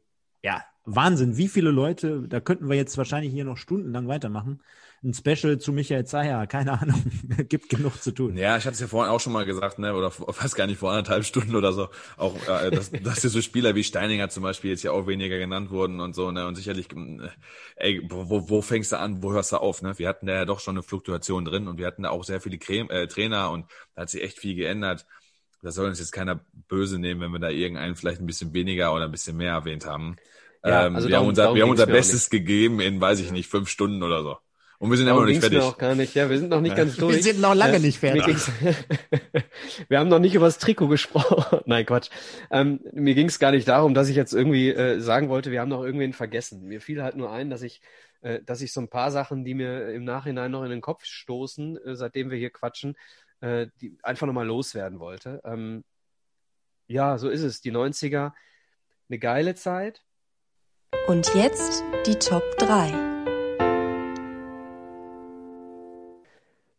ja, 0.41 0.63
Wahnsinn, 0.85 1.37
wie 1.37 1.47
viele 1.47 1.71
Leute, 1.71 2.23
da 2.27 2.41
könnten 2.41 2.67
wir 2.69 2.75
jetzt 2.75 2.97
wahrscheinlich 2.97 3.31
hier 3.31 3.45
noch 3.45 3.57
stundenlang 3.57 4.07
weitermachen. 4.07 4.61
Ein 5.01 5.13
Special 5.13 5.57
zu 5.57 5.73
Michael 5.73 6.05
Zeyer, 6.05 6.47
keine 6.47 6.79
Ahnung, 6.79 7.01
gibt 7.49 7.69
genug 7.69 8.01
zu 8.01 8.11
tun. 8.11 8.37
Ja, 8.37 8.57
ich 8.57 8.65
hatte 8.65 8.75
es 8.75 8.79
ja 8.79 8.87
vorhin 8.87 9.11
auch 9.11 9.19
schon 9.19 9.33
mal 9.33 9.45
gesagt, 9.45 9.79
ne, 9.79 9.93
oder 9.93 10.11
fast 10.11 10.55
gar 10.55 10.67
nicht 10.67 10.77
vor 10.79 10.91
anderthalb 10.91 11.25
Stunden 11.25 11.55
oder 11.55 11.73
so, 11.73 11.89
auch, 12.17 12.35
äh, 12.47 12.71
dass, 12.71 12.91
dass 13.03 13.21
hier 13.21 13.29
so 13.29 13.41
Spieler 13.41 13.75
wie 13.75 13.83
Steininger 13.83 14.29
zum 14.29 14.43
Beispiel 14.43 14.71
jetzt 14.71 14.83
ja 14.83 14.91
auch 14.91 15.07
weniger 15.07 15.37
genannt 15.37 15.71
wurden 15.71 15.99
und 15.99 16.15
so, 16.15 16.31
ne, 16.31 16.47
und 16.47 16.55
sicherlich, 16.55 16.87
äh, 16.91 17.29
ey, 17.75 18.01
wo, 18.09 18.49
wo 18.49 18.61
fängst 18.61 18.91
du 18.91 18.99
an, 18.99 19.23
wo 19.23 19.33
hörst 19.33 19.51
du 19.51 19.57
auf, 19.57 19.81
ne? 19.81 19.97
Wir 19.99 20.07
hatten 20.07 20.25
da 20.25 20.33
ja 20.33 20.45
doch 20.45 20.59
schon 20.59 20.75
eine 20.75 20.83
Fluktuation 20.83 21.45
drin 21.45 21.67
und 21.67 21.77
wir 21.77 21.87
hatten 21.87 22.03
da 22.03 22.09
auch 22.09 22.23
sehr 22.23 22.39
viele 22.41 22.57
Creme, 22.57 22.89
äh, 22.89 23.07
Trainer 23.07 23.51
und 23.51 23.69
da 23.95 24.03
hat 24.03 24.09
sich 24.09 24.23
echt 24.23 24.39
viel 24.39 24.55
geändert. 24.55 25.05
Da 25.61 25.71
soll 25.71 25.87
uns 25.87 25.99
jetzt 25.99 26.11
keiner 26.11 26.45
böse 26.67 26.99
nehmen, 26.99 27.21
wenn 27.21 27.31
wir 27.31 27.39
da 27.39 27.49
irgendeinen 27.49 27.95
vielleicht 27.95 28.19
ein 28.19 28.25
bisschen 28.25 28.53
weniger 28.53 28.93
oder 28.93 29.05
ein 29.05 29.11
bisschen 29.11 29.37
mehr 29.37 29.53
erwähnt 29.53 29.85
haben. 29.85 30.17
Ja, 30.65 30.85
ähm, 30.87 30.95
also 30.95 31.07
wir 31.09 31.15
haben 31.17 31.21
darum- 31.23 31.29
unser, 31.29 31.43
darum 31.43 31.55
wir 31.55 31.63
haben 31.63 31.69
unser 31.71 31.87
Bestes 31.87 32.29
gegeben 32.29 32.79
in, 32.79 32.99
weiß 33.01 33.19
ich 33.19 33.31
nicht, 33.31 33.49
fünf 33.49 33.69
Stunden 33.69 34.01
oder 34.03 34.23
so. 34.23 34.37
Und 34.79 34.89
wir 34.89 34.97
sind 34.97 35.05
immer 35.07 35.15
Darum 35.15 35.23
noch 35.23 35.27
nicht 35.29 35.41
ging's 35.41 35.51
mir 35.53 35.59
fertig. 35.61 35.73
auch 35.75 35.77
gar 35.77 35.95
nicht. 35.95 36.13
Ja, 36.13 36.29
wir 36.29 36.37
sind 36.37 36.49
noch 36.49 36.59
nicht 36.59 36.75
ganz 36.75 36.97
durch. 36.97 37.15
Wir 37.15 37.23
sind 37.23 37.39
noch 37.39 37.55
lange 37.55 37.77
Äh, 37.77 37.79
nicht 37.79 37.99
fertig. 37.99 38.35
wir 39.87 39.99
haben 39.99 40.09
noch 40.09 40.19
nicht 40.19 40.35
über 40.35 40.45
das 40.45 40.57
Trikot 40.57 40.87
gesprochen. 40.89 41.61
Nein, 41.65 41.85
Quatsch. 41.85 42.09
Ähm, 42.51 42.81
mir 42.91 43.15
ging 43.15 43.27
es 43.27 43.39
gar 43.39 43.51
nicht 43.51 43.67
darum, 43.67 43.93
dass 43.93 44.09
ich 44.09 44.15
jetzt 44.17 44.33
irgendwie 44.33 44.69
äh, 44.71 44.99
sagen 44.99 45.29
wollte, 45.29 45.51
wir 45.51 45.61
haben 45.61 45.69
noch 45.69 45.83
irgendwen 45.83 46.11
vergessen. 46.11 46.65
Mir 46.67 46.81
fiel 46.81 47.01
halt 47.01 47.15
nur 47.15 47.31
ein, 47.31 47.49
dass 47.49 47.61
ich, 47.61 47.79
äh, 48.21 48.41
dass 48.45 48.61
ich 48.61 48.73
so 48.73 48.81
ein 48.81 48.89
paar 48.89 49.11
Sachen, 49.11 49.45
die 49.45 49.53
mir 49.53 49.89
im 49.89 50.03
Nachhinein 50.03 50.51
noch 50.51 50.63
in 50.63 50.69
den 50.69 50.81
Kopf 50.81 51.05
stoßen, 51.05 51.77
äh, 51.77 51.95
seitdem 51.95 52.29
wir 52.29 52.37
hier 52.37 52.49
quatschen, 52.49 52.97
äh, 53.39 53.67
die 53.79 53.97
einfach 54.03 54.27
nochmal 54.27 54.47
loswerden 54.47 54.99
wollte. 54.99 55.39
Ähm, 55.45 55.85
ja, 56.87 57.17
so 57.17 57.29
ist 57.29 57.43
es. 57.43 57.61
Die 57.61 57.71
90er, 57.71 58.33
eine 59.09 59.19
geile 59.19 59.55
Zeit. 59.55 60.01
Und 61.07 61.33
jetzt 61.35 61.83
die 62.05 62.15
Top 62.15 62.43
3. 62.59 62.93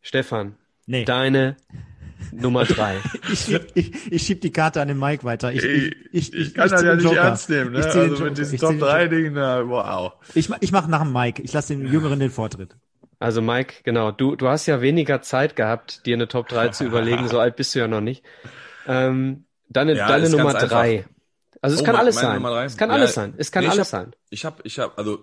Stefan, 0.03 0.57
Nee. 0.87 1.05
deine 1.05 1.57
Nummer 2.33 2.65
drei. 2.65 2.97
Ich 3.33 3.41
schieb, 3.41 3.67
ich, 3.75 4.13
ich 4.13 4.23
schieb 4.23 4.41
die 4.41 4.51
Karte 4.53 4.81
an 4.81 4.89
den 4.89 4.99
Mike 4.99 5.25
weiter. 5.25 5.53
Ich, 5.53 5.63
ich, 5.65 5.95
ich, 6.13 6.33
Ich 6.35 6.55
kann 6.55 6.69
das 6.69 6.83
ja 6.83 6.95
nicht 6.95 7.05
Joker. 7.05 7.17
ernst 7.21 7.49
nehmen, 7.51 7.73
ne? 7.73 7.85
Also 7.85 8.25
mit 8.25 8.37
diesen 8.39 8.59
Top 8.59 8.71
den 8.71 8.81
3 8.81 9.03
Joker. 9.05 9.09
Dingen, 9.17 9.33
na, 9.35 9.69
wow. 9.69 10.13
Ich, 10.35 10.51
ich 10.61 10.73
mache 10.73 10.91
nach 10.91 11.03
dem 11.03 11.13
Mike. 11.13 11.43
Ich 11.43 11.53
lasse 11.53 11.75
den 11.77 11.87
Jüngeren 11.87 12.19
den 12.21 12.31
Vortritt. 12.31 12.77
Also 13.19 13.41
Mike, 13.41 13.77
genau, 13.85 14.11
du, 14.11 14.37
du 14.37 14.49
hast 14.49 14.67
ja 14.67 14.81
weniger 14.83 15.23
Zeit 15.23 15.57
gehabt, 15.57 16.05
dir 16.07 16.15
eine 16.15 16.29
Top 16.29 16.49
3 16.49 16.69
zu 16.69 16.85
überlegen, 16.85 17.29
so 17.29 17.39
alt 17.39 17.57
bist 17.57 17.75
du 17.75 17.79
ja 17.79 17.89
noch 17.89 18.01
nicht. 18.01 18.23
Ähm, 18.87 19.45
deine 19.69 19.95
Ja, 19.97 20.09
deine 20.09 20.29
Nummer 20.31 20.55
einfach. 20.55 20.69
3. 20.69 21.05
Also 21.65 21.77
es 21.77 21.83
Oh, 21.83 21.85
kann 21.87 21.97
alles 21.97 22.15
sein. 22.17 22.45
Es 22.67 22.77
kann 22.77 22.91
Ja, 22.91 22.95
alles 22.97 23.15
sein. 23.15 23.35
Es 23.39 23.51
kann 23.51 23.63
nee, 23.63 23.69
ich 23.69 23.73
alles 23.73 23.93
hab- 23.95 24.03
sein. 24.03 24.17
Ich 24.29 24.45
habe, 24.45 24.61
ich 24.65 24.79
habe, 24.79 24.99
also 24.99 25.23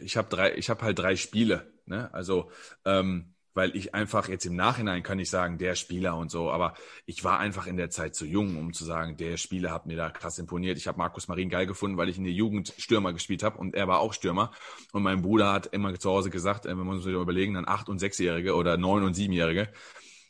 ich 0.00 0.16
habe 0.16 0.28
drei, 0.28 0.54
ich 0.54 0.70
habe 0.70 0.82
halt 0.82 0.96
drei 0.98 1.16
Spiele, 1.16 1.72
ne? 1.86 2.08
Also 2.14 2.50
ähm, 2.84 3.34
weil 3.54 3.74
ich 3.76 3.92
einfach 3.94 4.28
jetzt 4.28 4.46
im 4.46 4.54
Nachhinein 4.54 5.02
kann 5.02 5.18
ich 5.18 5.28
sagen, 5.28 5.58
der 5.58 5.74
Spieler 5.74 6.16
und 6.16 6.30
so, 6.30 6.50
aber 6.52 6.74
ich 7.04 7.24
war 7.24 7.38
einfach 7.40 7.66
in 7.66 7.76
der 7.76 7.90
Zeit 7.90 8.14
zu 8.14 8.24
jung, 8.24 8.56
um 8.56 8.72
zu 8.72 8.84
sagen, 8.84 9.16
der 9.16 9.36
Spieler 9.36 9.72
hat 9.72 9.84
mir 9.86 9.96
da 9.96 10.08
krass 10.08 10.38
imponiert. 10.38 10.78
Ich 10.78 10.86
habe 10.86 10.98
Markus 10.98 11.26
Marin 11.28 11.50
geil 11.50 11.66
gefunden, 11.66 11.96
weil 11.98 12.08
ich 12.08 12.16
in 12.16 12.24
der 12.24 12.32
Jugend 12.32 12.72
Stürmer 12.78 13.12
gespielt 13.12 13.42
habe 13.42 13.58
und 13.58 13.74
er 13.74 13.88
war 13.88 13.98
auch 13.98 14.12
Stürmer. 14.14 14.52
Und 14.92 15.02
mein 15.02 15.20
Bruder 15.20 15.52
hat 15.52 15.66
immer 15.66 15.92
zu 15.98 16.08
Hause 16.10 16.30
gesagt, 16.30 16.64
äh, 16.64 16.70
wenn 16.70 16.84
wir 16.84 16.92
uns 16.92 17.04
überlegen, 17.04 17.54
dann 17.54 17.66
acht 17.68 17.88
und 17.88 17.98
sechsjährige 17.98 18.54
oder 18.54 18.76
neun 18.78 19.02
und 19.02 19.14
siebenjährige, 19.14 19.68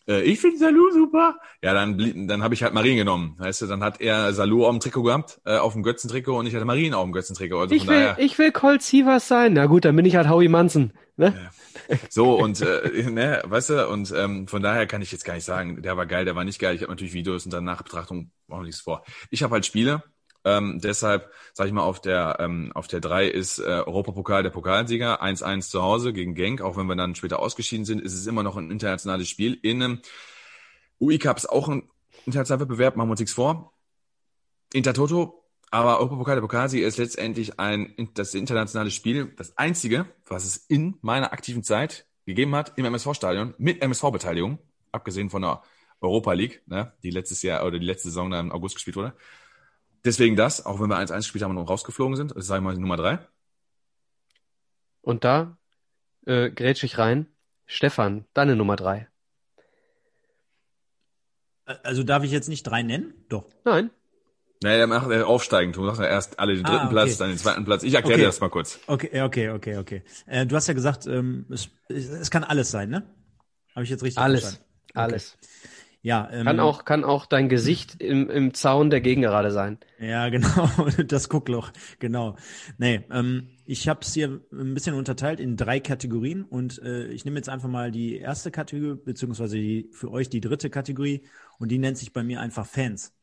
äh, 0.09 0.23
ich 0.23 0.41
finde 0.41 0.59
Salou 0.59 0.91
super. 0.91 1.37
Ja, 1.63 1.75
dann, 1.75 2.27
dann 2.29 2.43
habe 2.43 2.55
ich 2.55 2.63
halt 2.63 2.75
Marin 2.75 2.97
genommen. 2.97 3.37
Weißt 3.39 3.63
du, 3.63 3.67
dann 3.67 3.83
hat 3.83 4.01
er 4.01 4.33
Salou 4.33 4.65
auf 4.65 4.71
dem 4.71 4.81
Trikot 4.81 5.03
gehabt, 5.03 5.41
äh, 5.45 5.57
auf 5.57 5.73
dem 5.73 5.83
Götzentrikot 5.83 6.39
und 6.39 6.47
ich 6.47 6.55
hatte 6.55 6.65
Marin 6.65 6.95
auf 6.95 7.05
dem 7.05 7.13
Götzentrikot. 7.13 7.61
Also 7.61 7.75
Ich 7.75 7.87
will, 7.87 8.01
daher, 8.01 8.19
ich 8.19 8.39
will 8.39 8.53
Colt 8.53 8.83
Sievers 8.83 9.29
sein. 9.29 9.53
Na 9.55 9.67
gut, 9.67 9.85
dann 9.85 9.97
bin 9.97 10.05
ich 10.05 10.17
halt 10.17 10.29
Howie 10.29 10.49
Manson. 10.49 10.93
Ne? 11.17 11.51
so 12.09 12.35
und 12.35 12.61
äh, 12.63 13.03
ne, 13.11 13.43
weißt 13.45 13.71
du, 13.71 13.89
und 13.89 14.13
ähm, 14.17 14.49
von 14.49 14.63
daher 14.63 14.87
kann 14.87 15.03
ich 15.03 15.13
jetzt 15.13 15.25
gar 15.25 15.35
nicht 15.35 15.45
sagen, 15.45 15.83
der 15.83 15.97
war 15.97 16.07
geil, 16.07 16.25
der 16.25 16.35
war 16.35 16.45
nicht 16.45 16.59
geil. 16.59 16.75
Ich 16.75 16.83
habe 16.83 16.93
natürlich 16.93 17.13
Videos 17.13 17.45
und 17.45 17.53
dann 17.53 17.65
Nachbetrachtung 17.65 18.31
wir 18.49 18.63
nichts 18.63 18.81
vor. 18.81 19.05
Ich 19.31 19.43
habe 19.43 19.55
halt 19.55 19.67
Spiele, 19.67 20.03
ähm, 20.45 20.81
deshalb 20.83 21.31
sage 21.53 21.69
ich 21.69 21.75
mal 21.75 21.83
auf 21.83 22.01
der 22.01 22.37
ähm, 22.41 22.73
auf 22.75 22.89
der 22.89 23.01
drei 23.01 23.27
ist 23.29 23.59
äh, 23.59 23.63
Europapokal 23.63 24.43
der 24.43 24.51
Pokalsieger 24.51 25.23
1-1 25.23 25.71
zu 25.71 25.83
Hause 25.83 26.13
gegen 26.13 26.35
Genk, 26.35 26.61
auch 26.61 26.77
wenn 26.77 26.87
wir 26.87 26.97
dann 26.97 27.15
später 27.15 27.39
ausgeschieden 27.39 27.85
sind, 27.85 28.01
ist 28.01 28.15
es 28.15 28.27
immer 28.27 28.43
noch 28.43 28.57
ein 28.57 28.71
internationales 28.71 29.29
Spiel 29.29 29.59
in 29.63 29.83
einem 29.83 30.01
UI 31.01 31.19
Cup 31.19 31.37
ist 31.37 31.51
auch 31.51 31.69
ein 31.69 31.89
internationaler 32.27 32.63
Wettbewerb, 32.63 32.97
machen 32.97 33.09
wir 33.09 33.13
uns 33.13 33.21
nichts 33.21 33.35
vor. 33.35 33.73
Intertoto, 34.73 35.45
aber 35.71 35.99
Europapokal 35.99 36.37
der 36.37 36.43
Pokalsieger 36.43 36.87
ist 36.87 36.99
letztendlich 36.99 37.59
ein 37.59 37.95
das 38.15 38.35
internationale 38.35 38.91
Spiel, 38.91 39.33
das 39.37 39.57
einzige, 39.59 40.07
was 40.27 40.45
es 40.45 40.57
in 40.57 40.97
meiner 41.03 41.33
aktiven 41.33 41.63
Zeit 41.63 42.07
gegeben 42.27 42.55
hat 42.55 42.73
im 42.77 42.85
MSV-Stadion 42.85 43.55
mit 43.59 43.83
MSV-Beteiligung, 43.83 44.59
abgesehen 44.93 45.31
von 45.31 45.43
der 45.43 45.63
Europa 46.01 46.33
League, 46.33 46.63
ne, 46.67 46.93
die 47.03 47.11
letztes 47.11 47.43
Jahr 47.43 47.65
oder 47.67 47.79
die 47.79 47.87
letzte 47.87 48.09
Saison 48.09 48.31
dann 48.31 48.47
im 48.47 48.53
August 48.53 48.75
gespielt 48.75 48.97
wurde. 48.97 49.15
Deswegen 50.05 50.35
das, 50.37 50.65
auch 50.67 50.81
wenn 50.81 50.89
wir 50.89 50.97
1-1 50.99 51.17
gespielt 51.19 51.45
haben 51.45 51.57
und 51.57 51.69
rausgeflogen 51.69 52.17
sind, 52.17 52.35
das 52.37 52.47
sage 52.47 52.59
ich 52.61 52.65
mal 52.65 52.77
Nummer 52.77 52.97
drei. 52.97 53.19
Und 55.01 55.25
da 55.25 55.57
äh, 56.27 56.51
grätsch 56.51 56.83
ich 56.85 56.99
rein. 56.99 57.27
Stefan, 57.67 58.25
deine 58.35 58.57
Nummer 58.57 58.77
3. 58.77 59.09
Also 61.85 62.03
darf 62.03 62.25
ich 62.25 62.31
jetzt 62.33 62.49
nicht 62.49 62.65
drei 62.65 62.83
nennen? 62.83 63.15
Doch. 63.29 63.45
Nein. 63.65 63.91
Naja, 64.63 64.77
der 64.79 64.87
macht 64.87 65.11
er 65.11 65.27
aufsteigend. 65.27 65.77
Du 65.77 65.85
sagst 65.87 66.01
ja 66.01 66.07
erst 66.07 66.39
alle 66.39 66.55
den 66.55 66.65
dritten 66.65 66.79
Ah, 66.79 66.85
okay. 66.85 66.93
Platz, 66.93 67.17
dann 67.17 67.29
den 67.31 67.39
zweiten 67.39 67.65
Platz. 67.65 67.83
Ich 67.83 67.95
erkläre 67.95 68.15
Okay. 68.15 68.23
dir 68.23 68.27
das 68.29 68.41
mal 68.41 68.49
kurz. 68.51 68.79
Okay, 68.87 69.23
okay, 69.23 69.51
okay, 69.51 69.77
okay. 69.79 70.03
Äh, 70.27 70.47
du 70.47 70.55
hast 70.55 70.69
ja 70.69 70.75
gesagt, 70.75 71.07
ähm, 71.07 71.47
es, 71.51 71.71
es 71.89 72.31
kann 72.31 72.45
alles 72.45 72.71
sein, 72.71 72.91
ne? 72.91 73.05
Habe 73.75 73.85
ich 73.85 73.91
jetzt 73.91 74.03
richtig 74.03 74.23
Alles. 74.23 74.43
verstanden? 74.43 74.69
Alles. 74.95 75.39
Ja, 76.05 76.29
ähm, 76.33 76.47
Kann 76.47 76.59
auch, 76.59 76.85
kann 76.85 77.05
auch 77.05 77.27
dein 77.27 77.49
Gesicht 77.49 78.03
im, 78.03 78.29
im 78.29 78.55
Zaun 78.55 78.91
der 78.91 79.01
Gegengerade 79.01 79.53
sein. 79.53 79.79
Ja, 80.01 80.29
genau, 80.31 80.69
das 81.07 81.29
Guckloch, 81.29 81.71
genau. 82.01 82.37
Nee, 82.77 83.05
ähm, 83.13 83.51
ich 83.65 83.89
habe 83.89 84.01
es 84.03 84.13
hier 84.13 84.41
ein 84.53 84.75
bisschen 84.75 84.97
unterteilt 84.97 85.39
in 85.39 85.57
drei 85.57 85.79
Kategorien 85.79 86.43
und 86.43 86.83
äh, 86.83 87.07
ich 87.07 87.25
nehme 87.25 87.37
jetzt 87.37 87.49
einfach 87.49 87.69
mal 87.69 87.93
die 87.93 88.17
erste 88.17 88.51
Kategorie, 88.51 89.01
beziehungsweise 89.05 89.57
die, 89.57 89.91
für 89.93 90.11
euch 90.11 90.29
die 90.29 90.41
dritte 90.41 90.71
Kategorie 90.71 91.23
und 91.61 91.71
die 91.71 91.79
nennt 91.79 91.99
sich 91.99 92.13
bei 92.13 92.25
mir 92.25 92.41
einfach 92.41 92.67
Fans. 92.67 93.15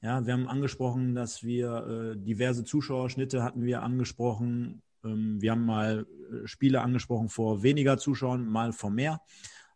Ja, 0.00 0.24
wir 0.26 0.32
haben 0.32 0.48
angesprochen, 0.48 1.14
dass 1.14 1.44
wir 1.44 2.14
äh, 2.14 2.16
diverse 2.18 2.64
Zuschauerschnitte 2.64 3.42
hatten 3.42 3.66
wir 3.66 3.82
angesprochen. 3.82 4.80
Ähm, 5.04 5.40
wir 5.42 5.50
haben 5.50 5.66
mal 5.66 6.06
äh, 6.32 6.46
Spiele 6.46 6.80
angesprochen 6.80 7.28
vor 7.28 7.62
weniger 7.62 7.98
Zuschauern, 7.98 8.46
mal 8.46 8.72
vor 8.72 8.90
mehr. 8.90 9.20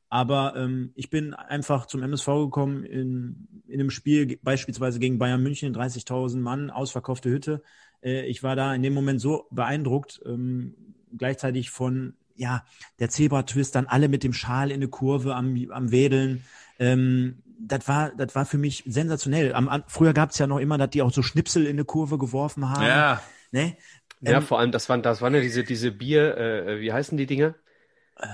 Aber 0.08 0.54
ähm, 0.56 0.92
ich 0.94 1.10
bin 1.10 1.34
einfach 1.34 1.86
zum 1.86 2.02
MSV 2.02 2.26
gekommen 2.26 2.84
in, 2.84 3.48
in 3.66 3.80
einem 3.80 3.90
Spiel, 3.90 4.38
beispielsweise 4.42 4.98
gegen 4.98 5.18
Bayern 5.18 5.42
München, 5.42 5.74
30.000 5.74 6.38
Mann, 6.38 6.70
ausverkaufte 6.70 7.28
Hütte. 7.30 7.62
Äh, 8.02 8.26
ich 8.26 8.42
war 8.42 8.54
da 8.56 8.74
in 8.74 8.82
dem 8.82 8.94
Moment 8.94 9.20
so 9.20 9.46
beeindruckt, 9.50 10.20
ähm, 10.24 10.74
gleichzeitig 11.16 11.70
von, 11.70 12.14
ja, 12.36 12.64
der 13.00 13.10
Zebra-Twist, 13.10 13.74
dann 13.74 13.86
alle 13.86 14.08
mit 14.08 14.22
dem 14.22 14.32
Schal 14.32 14.70
in 14.70 14.76
eine 14.76 14.88
Kurve 14.88 15.34
am, 15.34 15.56
am 15.70 15.90
Wedeln. 15.90 16.44
Ähm, 16.78 17.42
das 17.58 17.88
war, 17.88 18.12
das 18.16 18.34
war 18.34 18.46
für 18.46 18.58
mich 18.58 18.84
sensationell. 18.86 19.54
Am, 19.54 19.68
an, 19.68 19.84
früher 19.88 20.12
gab 20.12 20.30
es 20.30 20.38
ja 20.38 20.46
noch 20.46 20.58
immer, 20.58 20.78
dass 20.78 20.90
die 20.90 21.02
auch 21.02 21.12
so 21.12 21.22
Schnipsel 21.22 21.64
in 21.64 21.72
eine 21.72 21.84
Kurve 21.84 22.18
geworfen 22.18 22.68
haben. 22.70 22.84
Ja. 22.84 23.22
Ne? 23.50 23.76
Ja, 24.20 24.38
Ähm, 24.38 24.42
vor 24.42 24.58
allem, 24.60 24.72
das 24.72 24.88
waren, 24.88 25.02
das 25.02 25.20
waren 25.20 25.34
ja 25.34 25.40
diese, 25.40 25.64
diese 25.64 25.90
Bier, 25.90 26.36
äh, 26.36 26.80
wie 26.80 26.92
heißen 26.92 27.16
die 27.16 27.26
Dinge? 27.26 27.54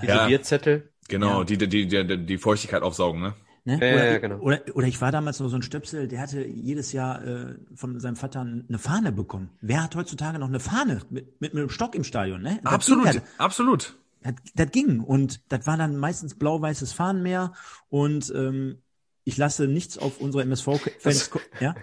Diese 0.02 0.12
Ja. 0.12 0.26
Bierzettel. 0.26 0.91
Genau, 1.12 1.38
Ja. 1.40 1.44
die, 1.44 1.58
die, 1.58 1.68
die, 1.68 1.86
die, 2.06 2.26
die 2.26 2.38
Feuchtigkeit 2.38 2.82
aufsaugen, 2.82 3.20
ne? 3.20 3.34
Ne? 3.64 3.74
Ja, 3.74 3.94
oder, 3.94 4.10
ja, 4.12 4.18
genau. 4.18 4.38
oder, 4.38 4.60
oder 4.74 4.86
ich 4.88 5.00
war 5.00 5.12
damals 5.12 5.38
noch 5.38 5.48
so 5.48 5.54
ein 5.54 5.62
Stöpsel, 5.62 6.08
der 6.08 6.20
hatte 6.20 6.44
jedes 6.44 6.92
Jahr 6.92 7.24
äh, 7.24 7.54
von 7.76 8.00
seinem 8.00 8.16
Vater 8.16 8.40
eine 8.40 8.78
Fahne 8.78 9.12
bekommen. 9.12 9.50
Wer 9.60 9.84
hat 9.84 9.94
heutzutage 9.94 10.40
noch 10.40 10.48
eine 10.48 10.58
Fahne 10.58 11.00
mit, 11.10 11.40
mit, 11.40 11.54
mit 11.54 11.56
einem 11.56 11.68
Stock 11.70 11.94
im 11.94 12.02
Stadion? 12.02 12.42
Ne? 12.42 12.58
Das 12.64 12.72
Absolut, 12.72 13.04
ging 13.04 13.14
ja. 13.14 13.22
absolut. 13.38 13.94
Das, 14.22 14.34
das 14.56 14.70
ging 14.72 14.98
und 15.00 15.40
das 15.52 15.64
war 15.68 15.76
dann 15.76 15.96
meistens 15.96 16.34
blau-weißes 16.36 16.92
Fahnenmeer 16.92 17.52
und 17.88 18.32
ähm, 18.34 18.78
ich 19.22 19.36
lasse 19.36 19.68
nichts 19.68 19.96
auf 19.96 20.18
unsere 20.20 20.42
MSV-Fans. 20.42 21.30
Ja? 21.60 21.76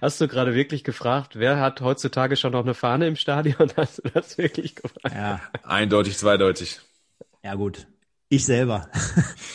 Hast 0.00 0.18
du 0.20 0.28
gerade 0.28 0.54
wirklich 0.54 0.82
gefragt, 0.84 1.36
wer 1.36 1.60
hat 1.60 1.82
heutzutage 1.82 2.36
schon 2.36 2.52
noch 2.52 2.62
eine 2.62 2.72
Fahne 2.74 3.06
im 3.08 3.16
Stadion? 3.16 3.70
Hast 3.76 3.98
du 3.98 4.08
das 4.14 4.38
wirklich 4.38 4.76
gefragt? 4.76 5.14
ja, 5.14 5.40
Eindeutig, 5.62 6.16
zweideutig. 6.16 6.80
ja 7.42 7.54
gut. 7.54 7.86
Ich 8.32 8.46
selber. 8.46 8.88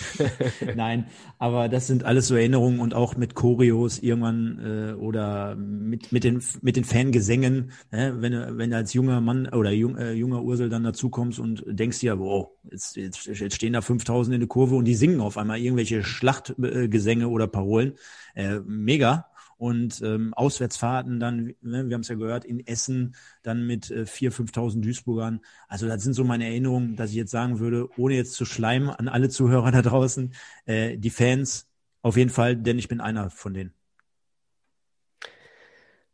Nein, 0.75 1.07
aber 1.39 1.67
das 1.67 1.87
sind 1.87 2.03
alles 2.03 2.27
so 2.27 2.35
Erinnerungen 2.35 2.79
und 2.79 2.93
auch 2.93 3.17
mit 3.17 3.33
Choreos 3.33 3.97
irgendwann 3.97 4.59
äh, 4.59 4.93
oder 4.93 5.55
mit 5.55 6.11
mit 6.11 6.23
den 6.23 6.43
mit 6.61 6.75
den 6.75 6.83
Fangesängen, 6.83 7.71
ne? 7.91 8.17
wenn 8.19 8.33
du 8.33 8.55
wenn 8.55 8.69
du 8.69 8.75
als 8.75 8.93
junger 8.93 9.19
Mann 9.19 9.47
oder 9.47 9.71
jung, 9.71 9.97
äh, 9.97 10.11
junger 10.11 10.43
Ursel 10.43 10.69
dann 10.69 10.83
dazukommst 10.83 11.39
und 11.39 11.63
denkst 11.65 12.01
dir, 12.01 12.19
wow, 12.19 12.49
jetzt, 12.69 12.97
jetzt, 12.97 13.25
jetzt 13.25 13.55
stehen 13.55 13.73
da 13.73 13.81
5000 13.81 14.35
in 14.35 14.41
der 14.41 14.47
Kurve 14.47 14.75
und 14.75 14.85
die 14.85 14.93
singen 14.93 15.21
auf 15.21 15.39
einmal 15.39 15.57
irgendwelche 15.57 16.03
Schlachtgesänge 16.03 17.29
oder 17.29 17.47
Parolen, 17.47 17.93
äh, 18.35 18.59
mega. 18.59 19.25
Und 19.57 20.01
ähm, 20.03 20.33
Auswärtsfahrten 20.35 21.19
dann, 21.19 21.55
ne, 21.61 21.87
wir 21.87 21.95
haben 21.95 22.01
es 22.01 22.07
ja 22.09 22.15
gehört, 22.15 22.45
in 22.45 22.65
Essen 22.65 23.15
dann 23.41 23.65
mit 23.65 23.89
äh, 23.89 24.05
4.000, 24.05 24.51
5.000 24.53 24.81
Duisburgern. 24.81 25.41
Also 25.67 25.87
das 25.87 26.03
sind 26.03 26.13
so 26.13 26.23
meine 26.23 26.45
Erinnerungen, 26.45 26.95
dass 26.95 27.09
ich 27.09 27.15
jetzt 27.15 27.31
sagen 27.31 27.59
würde, 27.59 27.89
ohne 27.97 28.15
jetzt 28.15 28.33
zu 28.33 28.45
schleimen 28.45 28.89
an 28.89 29.07
alle 29.07 29.29
Zuhörer 29.29 29.71
da 29.71 29.81
draußen, 29.81 30.33
äh, 30.65 30.97
die 30.97 31.09
Fans 31.09 31.67
auf 32.01 32.17
jeden 32.17 32.29
Fall, 32.29 32.55
denn 32.55 32.77
ich 32.77 32.87
bin 32.87 33.01
einer 33.01 33.29
von 33.31 33.53
denen. 33.53 33.73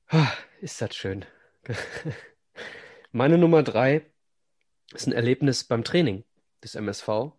Ah, 0.08 0.32
Ist 0.62 0.82
das 0.82 0.96
schön. 0.96 1.26
Meine 3.12 3.38
Nummer 3.38 3.64
drei 3.64 4.06
ist 4.94 5.08
ein 5.08 5.14
Erlebnis 5.14 5.64
beim 5.64 5.84
Training 5.84 6.24
des 6.64 6.76
MSV. 6.76 7.34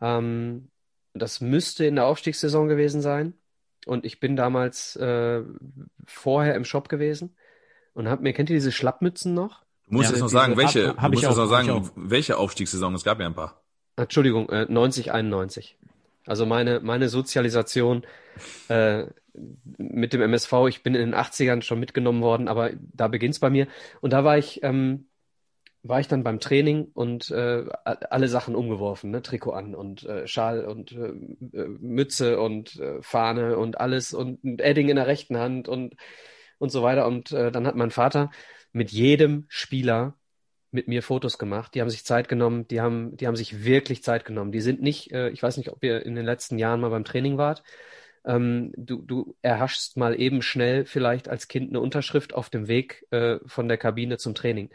Ähm, 0.00 0.70
das 1.14 1.40
müsste 1.40 1.84
in 1.86 1.96
der 1.96 2.06
Aufstiegssaison 2.06 2.68
gewesen 2.68 3.00
sein. 3.00 3.37
Und 3.88 4.04
ich 4.04 4.20
bin 4.20 4.36
damals 4.36 4.96
äh, 4.96 5.42
vorher 6.06 6.54
im 6.54 6.64
Shop 6.64 6.88
gewesen 6.88 7.34
und 7.94 8.08
hab 8.08 8.20
mir, 8.20 8.32
kennt 8.32 8.50
ihr 8.50 8.56
diese 8.56 8.72
Schlappmützen 8.72 9.34
noch? 9.34 9.62
Du 9.88 9.94
musst 9.94 10.10
Ja, 10.10 10.16
jetzt 10.16 10.20
noch 10.20 10.28
sagen, 10.28 10.56
welche, 10.56 10.88
hab- 10.88 10.96
du 10.96 11.02
hab 11.02 11.10
musst 11.10 11.22
ich 11.22 11.28
jetzt 11.28 11.38
auch, 11.38 11.42
noch 11.44 11.50
sagen, 11.50 11.90
welche 11.96 12.36
Aufstiegssaison, 12.36 12.94
es 12.94 13.04
gab 13.04 13.20
ja 13.20 13.26
ein 13.26 13.34
paar. 13.34 13.62
Entschuldigung, 13.96 14.48
äh, 14.50 14.66
90, 14.68 15.12
91. 15.12 15.76
Also 16.26 16.46
meine, 16.46 16.80
meine 16.80 17.08
Sozialisation 17.08 18.04
äh, 18.68 19.06
mit 19.78 20.12
dem 20.12 20.20
MSV, 20.20 20.52
ich 20.68 20.82
bin 20.82 20.94
in 20.94 21.00
den 21.00 21.14
80ern 21.14 21.62
schon 21.62 21.80
mitgenommen 21.80 22.22
worden, 22.22 22.48
aber 22.48 22.70
da 22.92 23.08
beginnt's 23.08 23.38
bei 23.38 23.50
mir. 23.50 23.66
Und 24.00 24.12
da 24.12 24.24
war 24.24 24.38
ich, 24.38 24.62
ähm, 24.62 25.07
war 25.82 26.00
ich 26.00 26.08
dann 26.08 26.24
beim 26.24 26.40
Training 26.40 26.90
und 26.92 27.30
äh, 27.30 27.64
alle 27.84 28.28
Sachen 28.28 28.54
umgeworfen, 28.54 29.10
ne? 29.10 29.22
Trikot 29.22 29.52
an 29.52 29.74
und 29.74 30.04
äh, 30.04 30.26
Schal 30.26 30.64
und 30.64 30.92
äh, 30.92 31.12
äh, 31.56 31.68
Mütze 31.68 32.40
und 32.40 32.76
äh, 32.76 33.00
Fahne 33.00 33.56
und 33.58 33.80
alles 33.80 34.12
und 34.12 34.42
ein 34.44 34.58
Edding 34.58 34.88
in 34.88 34.96
der 34.96 35.06
rechten 35.06 35.38
Hand 35.38 35.68
und 35.68 35.94
und 36.58 36.70
so 36.70 36.82
weiter. 36.82 37.06
Und 37.06 37.32
äh, 37.32 37.52
dann 37.52 37.66
hat 37.66 37.76
mein 37.76 37.90
Vater 37.90 38.30
mit 38.72 38.90
jedem 38.90 39.46
Spieler 39.48 40.16
mit 40.70 40.88
mir 40.88 41.02
Fotos 41.02 41.38
gemacht. 41.38 41.74
Die 41.74 41.80
haben 41.80 41.90
sich 41.90 42.04
Zeit 42.04 42.28
genommen, 42.28 42.68
die 42.68 42.80
haben, 42.80 43.16
die 43.16 43.26
haben 43.26 43.36
sich 43.36 43.64
wirklich 43.64 44.02
Zeit 44.02 44.24
genommen. 44.24 44.52
Die 44.52 44.60
sind 44.60 44.82
nicht, 44.82 45.12
äh, 45.12 45.30
ich 45.30 45.42
weiß 45.42 45.56
nicht, 45.56 45.70
ob 45.70 45.82
ihr 45.82 46.04
in 46.04 46.14
den 46.14 46.26
letzten 46.26 46.58
Jahren 46.58 46.80
mal 46.80 46.90
beim 46.90 47.04
Training 47.04 47.38
wart. 47.38 47.62
Ähm, 48.24 48.72
du, 48.76 49.00
du 49.00 49.36
erhaschst 49.40 49.96
mal 49.96 50.20
eben 50.20 50.42
schnell 50.42 50.84
vielleicht 50.84 51.28
als 51.28 51.48
Kind 51.48 51.70
eine 51.70 51.80
Unterschrift 51.80 52.34
auf 52.34 52.50
dem 52.50 52.68
Weg 52.68 53.06
äh, 53.10 53.38
von 53.46 53.68
der 53.68 53.78
Kabine 53.78 54.18
zum 54.18 54.34
Training. 54.34 54.70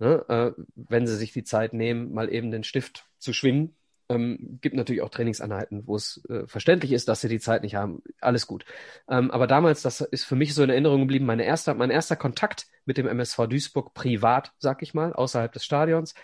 Ne? 0.00 0.24
Äh, 0.28 0.62
wenn 0.74 1.06
sie 1.06 1.16
sich 1.16 1.32
die 1.32 1.44
Zeit 1.44 1.74
nehmen, 1.74 2.12
mal 2.12 2.32
eben 2.32 2.50
den 2.50 2.64
Stift 2.64 3.06
zu 3.18 3.32
schwingen. 3.32 3.76
Ähm, 4.08 4.58
gibt 4.60 4.74
natürlich 4.74 5.02
auch 5.02 5.10
Trainingseinheiten, 5.10 5.86
wo 5.86 5.94
es 5.94 6.24
äh, 6.28 6.46
verständlich 6.46 6.90
ist, 6.90 7.08
dass 7.08 7.20
sie 7.20 7.28
die 7.28 7.38
Zeit 7.38 7.62
nicht 7.62 7.76
haben. 7.76 8.02
Alles 8.20 8.48
gut. 8.48 8.64
Ähm, 9.08 9.30
aber 9.30 9.46
damals, 9.46 9.82
das 9.82 10.00
ist 10.00 10.24
für 10.24 10.34
mich 10.34 10.54
so 10.54 10.64
in 10.64 10.70
Erinnerung 10.70 11.00
geblieben, 11.02 11.26
meine 11.26 11.44
erster, 11.44 11.74
mein 11.74 11.90
erster 11.90 12.16
Kontakt 12.16 12.66
mit 12.86 12.96
dem 12.96 13.06
MSV 13.06 13.46
Duisburg 13.46 13.94
privat, 13.94 14.52
sag 14.58 14.82
ich 14.82 14.94
mal, 14.94 15.12
außerhalb 15.12 15.52
des 15.52 15.64
Stadions. 15.64 16.14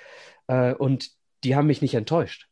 Äh, 0.48 0.74
und 0.74 1.10
die 1.44 1.54
haben 1.54 1.68
mich 1.68 1.82
nicht 1.82 1.94
enttäuscht. 1.94 2.48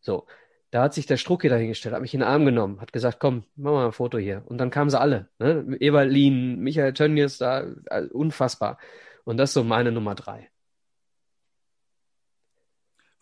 So. 0.00 0.26
Da 0.70 0.82
hat 0.82 0.92
sich 0.92 1.06
der 1.06 1.18
Strucki 1.18 1.48
dahingestellt, 1.48 1.94
hat 1.94 2.02
mich 2.02 2.14
in 2.14 2.20
den 2.20 2.28
Arm 2.28 2.44
genommen, 2.44 2.80
hat 2.80 2.92
gesagt, 2.92 3.20
komm, 3.20 3.44
mach 3.54 3.70
mal 3.70 3.86
ein 3.86 3.92
Foto 3.92 4.18
hier. 4.18 4.42
Und 4.46 4.58
dann 4.58 4.70
kamen 4.70 4.90
sie 4.90 4.98
alle. 4.98 5.28
Ne? 5.38 5.62
Lien, 6.04 6.58
Michael 6.58 6.92
Tönnies, 6.94 7.38
da, 7.38 7.64
äh, 7.86 8.06
unfassbar. 8.10 8.78
Und 9.22 9.36
das 9.36 9.50
ist 9.50 9.54
so 9.54 9.62
meine 9.62 9.92
Nummer 9.92 10.16
drei. 10.16 10.50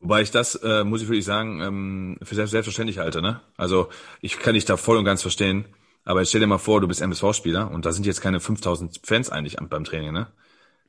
Wobei 0.02 0.20
ich 0.22 0.30
das, 0.30 0.56
äh, 0.56 0.84
muss 0.84 1.00
ich 1.02 1.08
wirklich 1.08 1.24
sagen, 1.24 1.60
ähm, 1.62 2.18
für 2.22 2.34
selbst, 2.34 2.50
selbstverständlich 2.50 2.98
halte. 2.98 3.22
Ne? 3.22 3.40
Also 3.56 3.88
ich 4.20 4.38
kann 4.38 4.54
dich 4.54 4.64
da 4.64 4.76
voll 4.76 4.96
und 4.98 5.04
ganz 5.04 5.22
verstehen. 5.22 5.64
Aber 6.04 6.24
stell 6.24 6.40
dir 6.40 6.48
mal 6.48 6.58
vor, 6.58 6.80
du 6.80 6.88
bist 6.88 7.00
MSV-Spieler 7.00 7.70
und 7.70 7.86
da 7.86 7.92
sind 7.92 8.04
jetzt 8.04 8.20
keine 8.20 8.40
5000 8.40 9.00
Fans 9.04 9.30
eigentlich 9.30 9.60
am- 9.60 9.68
beim 9.68 9.84
Training. 9.84 10.12
Ne? 10.12 10.26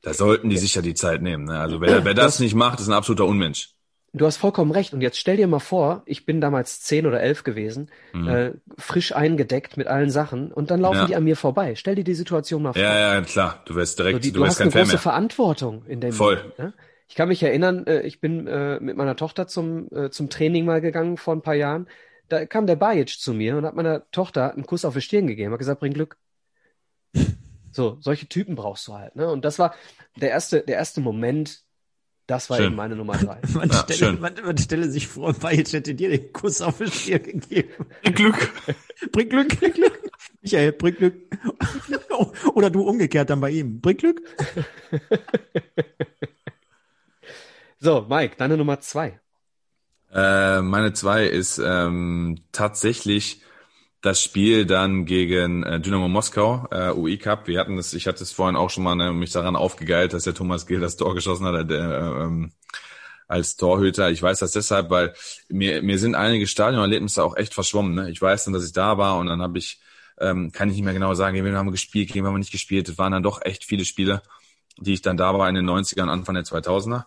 Da 0.02 0.12
sollten 0.12 0.50
die 0.50 0.58
sich 0.58 0.74
ja 0.74 0.82
die 0.82 0.94
Zeit 0.94 1.22
nehmen. 1.22 1.44
Ne? 1.44 1.58
Also 1.60 1.80
wer, 1.80 2.04
wer 2.04 2.14
das 2.14 2.40
nicht 2.40 2.54
macht, 2.56 2.80
ist 2.80 2.88
ein 2.88 2.92
absoluter 2.92 3.24
Unmensch. 3.26 3.70
Du 4.16 4.26
hast 4.26 4.36
vollkommen 4.36 4.70
recht. 4.72 4.92
Und 4.92 5.00
jetzt 5.00 5.18
stell 5.18 5.36
dir 5.36 5.46
mal 5.48 5.58
vor, 5.60 6.02
ich 6.06 6.24
bin 6.26 6.40
damals 6.40 6.80
zehn 6.82 7.06
oder 7.06 7.20
elf 7.20 7.42
gewesen, 7.44 7.90
äh, 8.12 8.50
frisch 8.78 9.12
eingedeckt 9.14 9.76
mit 9.76 9.86
allen 9.88 10.10
Sachen 10.10 10.52
und 10.52 10.70
dann 10.72 10.80
laufen 10.80 10.96
Mhm. 10.96 11.00
Ja. 11.02 11.06
die 11.06 11.16
an 11.16 11.24
mir 11.24 11.36
vorbei. 11.36 11.74
Stell 11.76 11.94
dir 11.96 12.04
die 12.04 12.14
Situation 12.14 12.62
mal 12.62 12.72
vor. 12.72 12.82
Ja, 12.82 13.14
ja, 13.14 13.20
klar. 13.22 13.62
Du 13.66 13.74
wirst 13.76 13.96
So, 13.96 14.02
direkt, 14.04 14.24
die, 14.24 14.30
du, 14.32 14.38
du 14.40 14.44
hast 14.44 14.50
hast 14.50 14.58
kein 14.58 14.64
eine 14.66 14.72
Fan 14.72 14.82
große 14.82 14.92
mehr. 14.94 15.00
Verantwortung 15.00 15.84
in 15.86 16.00
dem 16.00 16.12
Voll. 16.12 16.36
Moment, 16.36 16.58
ne? 16.58 16.72
Ich 17.06 17.14
kann 17.14 17.28
mich 17.28 17.42
erinnern, 17.42 17.86
äh, 17.86 18.00
ich 18.02 18.20
bin 18.20 18.46
äh, 18.46 18.80
mit 18.80 18.96
meiner 18.96 19.16
Tochter 19.16 19.46
zum, 19.46 19.88
äh, 19.92 20.10
zum 20.10 20.30
Training 20.30 20.64
mal 20.64 20.80
gegangen 20.80 21.16
vor 21.16 21.34
ein 21.34 21.42
paar 21.42 21.54
Jahren. 21.54 21.88
Da 22.28 22.46
kam 22.46 22.66
der 22.66 22.76
Bajic 22.76 23.10
zu 23.10 23.34
mir 23.34 23.56
und 23.56 23.66
hat 23.66 23.74
meiner 23.74 24.10
Tochter 24.10 24.52
einen 24.52 24.66
Kuss 24.66 24.84
auf 24.84 24.94
die 24.94 25.02
Stirn 25.02 25.26
gegeben, 25.26 25.52
hat 25.52 25.58
gesagt, 25.58 25.80
bring 25.80 25.92
Glück. 25.92 26.16
So, 27.72 27.98
solche 28.00 28.28
Typen 28.28 28.54
brauchst 28.54 28.86
du 28.88 28.94
halt, 28.94 29.16
ne? 29.16 29.28
Und 29.28 29.44
das 29.44 29.58
war 29.58 29.74
der 30.16 30.30
erste, 30.30 30.62
der 30.62 30.76
erste 30.76 31.00
Moment, 31.00 31.64
das 32.26 32.48
war 32.48 32.56
Schön. 32.56 32.66
eben 32.66 32.76
meine 32.76 32.96
Nummer 32.96 33.18
drei. 33.18 33.40
Man, 33.54 33.68
Ja, 33.68 33.84
stelle, 33.90 34.12
man, 34.14 34.34
man 34.42 34.56
stelle 34.56 34.88
sich 34.88 35.08
vor, 35.08 35.34
Bayet 35.34 35.72
hätte 35.72 35.94
dir 35.94 36.08
den 36.08 36.32
Kuss 36.32 36.62
auf 36.62 36.78
den 36.78 36.90
Stirn 36.90 37.22
gegeben. 37.22 37.86
Glück. 38.02 38.52
Bring 39.12 39.28
Glück, 39.28 39.60
bring 39.60 39.72
Glück. 39.72 40.00
Michael, 40.40 40.72
bring 40.72 40.94
Glück. 40.94 41.14
Oder 42.54 42.70
du 42.70 42.82
umgekehrt 42.82 43.28
dann 43.28 43.40
bei 43.40 43.50
ihm. 43.50 43.80
Bring 43.80 43.96
Glück. 43.98 44.22
So, 47.84 48.06
Mike, 48.08 48.36
deine 48.38 48.56
Nummer 48.56 48.80
zwei. 48.80 49.20
Äh, 50.10 50.62
meine 50.62 50.94
zwei 50.94 51.26
ist 51.26 51.58
ähm, 51.58 52.40
tatsächlich 52.50 53.42
das 54.00 54.22
Spiel 54.22 54.64
dann 54.64 55.04
gegen 55.04 55.62
äh, 55.64 55.80
Dynamo 55.80 56.08
Moskau, 56.08 56.66
äh, 56.70 56.92
UI 56.92 57.18
Cup. 57.18 57.46
Wir 57.46 57.60
hatten 57.60 57.76
das, 57.76 57.92
ich 57.92 58.06
hatte 58.06 58.22
es 58.22 58.32
vorhin 58.32 58.56
auch 58.56 58.70
schon 58.70 58.84
mal 58.84 58.94
ne, 58.94 59.12
mich 59.12 59.32
daran 59.32 59.54
aufgegeilt, 59.54 60.14
dass 60.14 60.24
der 60.24 60.32
Thomas 60.32 60.66
Gill 60.66 60.80
das 60.80 60.96
Tor 60.96 61.14
geschossen 61.14 61.44
hat 61.44 61.70
äh, 61.70 61.74
ähm, 61.74 62.52
als 63.28 63.56
Torhüter. 63.56 64.10
Ich 64.10 64.22
weiß 64.22 64.38
das 64.38 64.52
deshalb, 64.52 64.88
weil 64.88 65.12
mir, 65.50 65.82
mir 65.82 65.98
sind 65.98 66.14
einige 66.14 66.46
Stadionerlebnisse 66.46 67.22
auch 67.22 67.36
echt 67.36 67.52
verschwommen. 67.52 67.94
Ne? 67.94 68.10
Ich 68.10 68.22
weiß 68.22 68.44
dann, 68.44 68.54
dass 68.54 68.64
ich 68.64 68.72
da 68.72 68.96
war 68.96 69.18
und 69.18 69.26
dann 69.26 69.42
habe 69.42 69.58
ich, 69.58 69.78
ähm, 70.18 70.52
kann 70.52 70.70
ich 70.70 70.76
nicht 70.76 70.86
mehr 70.86 70.94
genau 70.94 71.12
sagen, 71.12 71.34
gegen 71.34 71.44
wen 71.44 71.56
haben 71.56 71.66
wir 71.66 71.72
gespielt, 71.72 72.08
gegen 72.08 72.20
wen 72.20 72.28
haben 72.28 72.36
wir 72.36 72.38
nicht 72.38 72.50
gespielt. 72.50 72.88
Es 72.88 72.96
waren 72.96 73.12
dann 73.12 73.22
doch 73.22 73.42
echt 73.42 73.62
viele 73.62 73.84
Spiele, 73.84 74.22
die 74.78 74.94
ich 74.94 75.02
dann 75.02 75.18
da 75.18 75.36
war 75.38 75.50
in 75.50 75.54
den 75.54 75.68
90ern, 75.68 76.08
Anfang 76.08 76.34
der 76.34 76.44
2000er. 76.44 77.04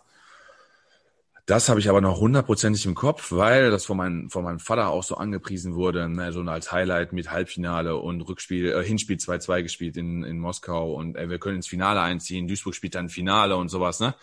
Das 1.48 1.70
habe 1.70 1.80
ich 1.80 1.88
aber 1.88 2.02
noch 2.02 2.20
hundertprozentig 2.20 2.84
im 2.84 2.94
Kopf, 2.94 3.32
weil 3.32 3.70
das 3.70 3.86
von, 3.86 3.96
mein, 3.96 4.28
von 4.28 4.44
meinem 4.44 4.58
Vater 4.58 4.90
auch 4.90 5.02
so 5.02 5.16
angepriesen 5.16 5.74
wurde, 5.74 6.06
ne, 6.06 6.30
so 6.30 6.42
als 6.42 6.72
Highlight 6.72 7.14
mit 7.14 7.30
Halbfinale 7.30 7.96
und 7.96 8.20
Rückspiel, 8.20 8.70
äh, 8.70 8.84
Hinspiel 8.84 9.16
2-2 9.16 9.62
gespielt 9.62 9.96
in, 9.96 10.24
in 10.24 10.38
Moskau 10.40 10.92
und 10.92 11.16
äh, 11.16 11.30
wir 11.30 11.38
können 11.38 11.56
ins 11.56 11.66
Finale 11.66 12.02
einziehen, 12.02 12.48
Duisburg 12.48 12.74
spielt 12.74 12.94
dann 12.94 13.08
Finale 13.08 13.56
und 13.56 13.70
sowas, 13.70 13.98
ne? 13.98 14.14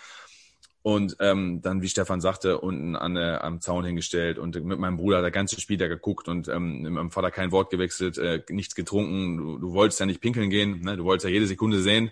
Und 0.83 1.17
ähm, 1.19 1.63
dann, 1.63 1.81
wie 1.81 1.89
Stefan 1.89 2.21
sagte, 2.21 2.59
unten 2.59 2.95
an, 2.95 3.17
äh, 3.17 3.39
am 3.41 3.59
Zaun 3.59 3.85
hingestellt 3.85 4.37
und 4.37 4.63
mit 4.63 4.77
meinem 4.77 4.97
Bruder 4.97 5.23
das 5.23 5.31
ganze 5.31 5.59
Spiel 5.59 5.77
da 5.77 5.87
geguckt 5.87 6.27
und 6.27 6.47
ähm, 6.47 6.83
mit 6.83 6.91
meinem 6.91 7.09
Vater 7.09 7.31
kein 7.31 7.51
Wort 7.51 7.71
gewechselt, 7.71 8.19
äh, 8.19 8.43
nichts 8.51 8.75
getrunken. 8.75 9.37
Du, 9.37 9.57
du 9.57 9.73
wolltest 9.73 9.99
ja 9.99 10.05
nicht 10.05 10.21
pinkeln 10.21 10.51
gehen, 10.51 10.81
ne? 10.81 10.95
du 10.95 11.05
wolltest 11.05 11.25
ja 11.25 11.31
jede 11.31 11.47
Sekunde 11.47 11.81
sehen. 11.81 12.11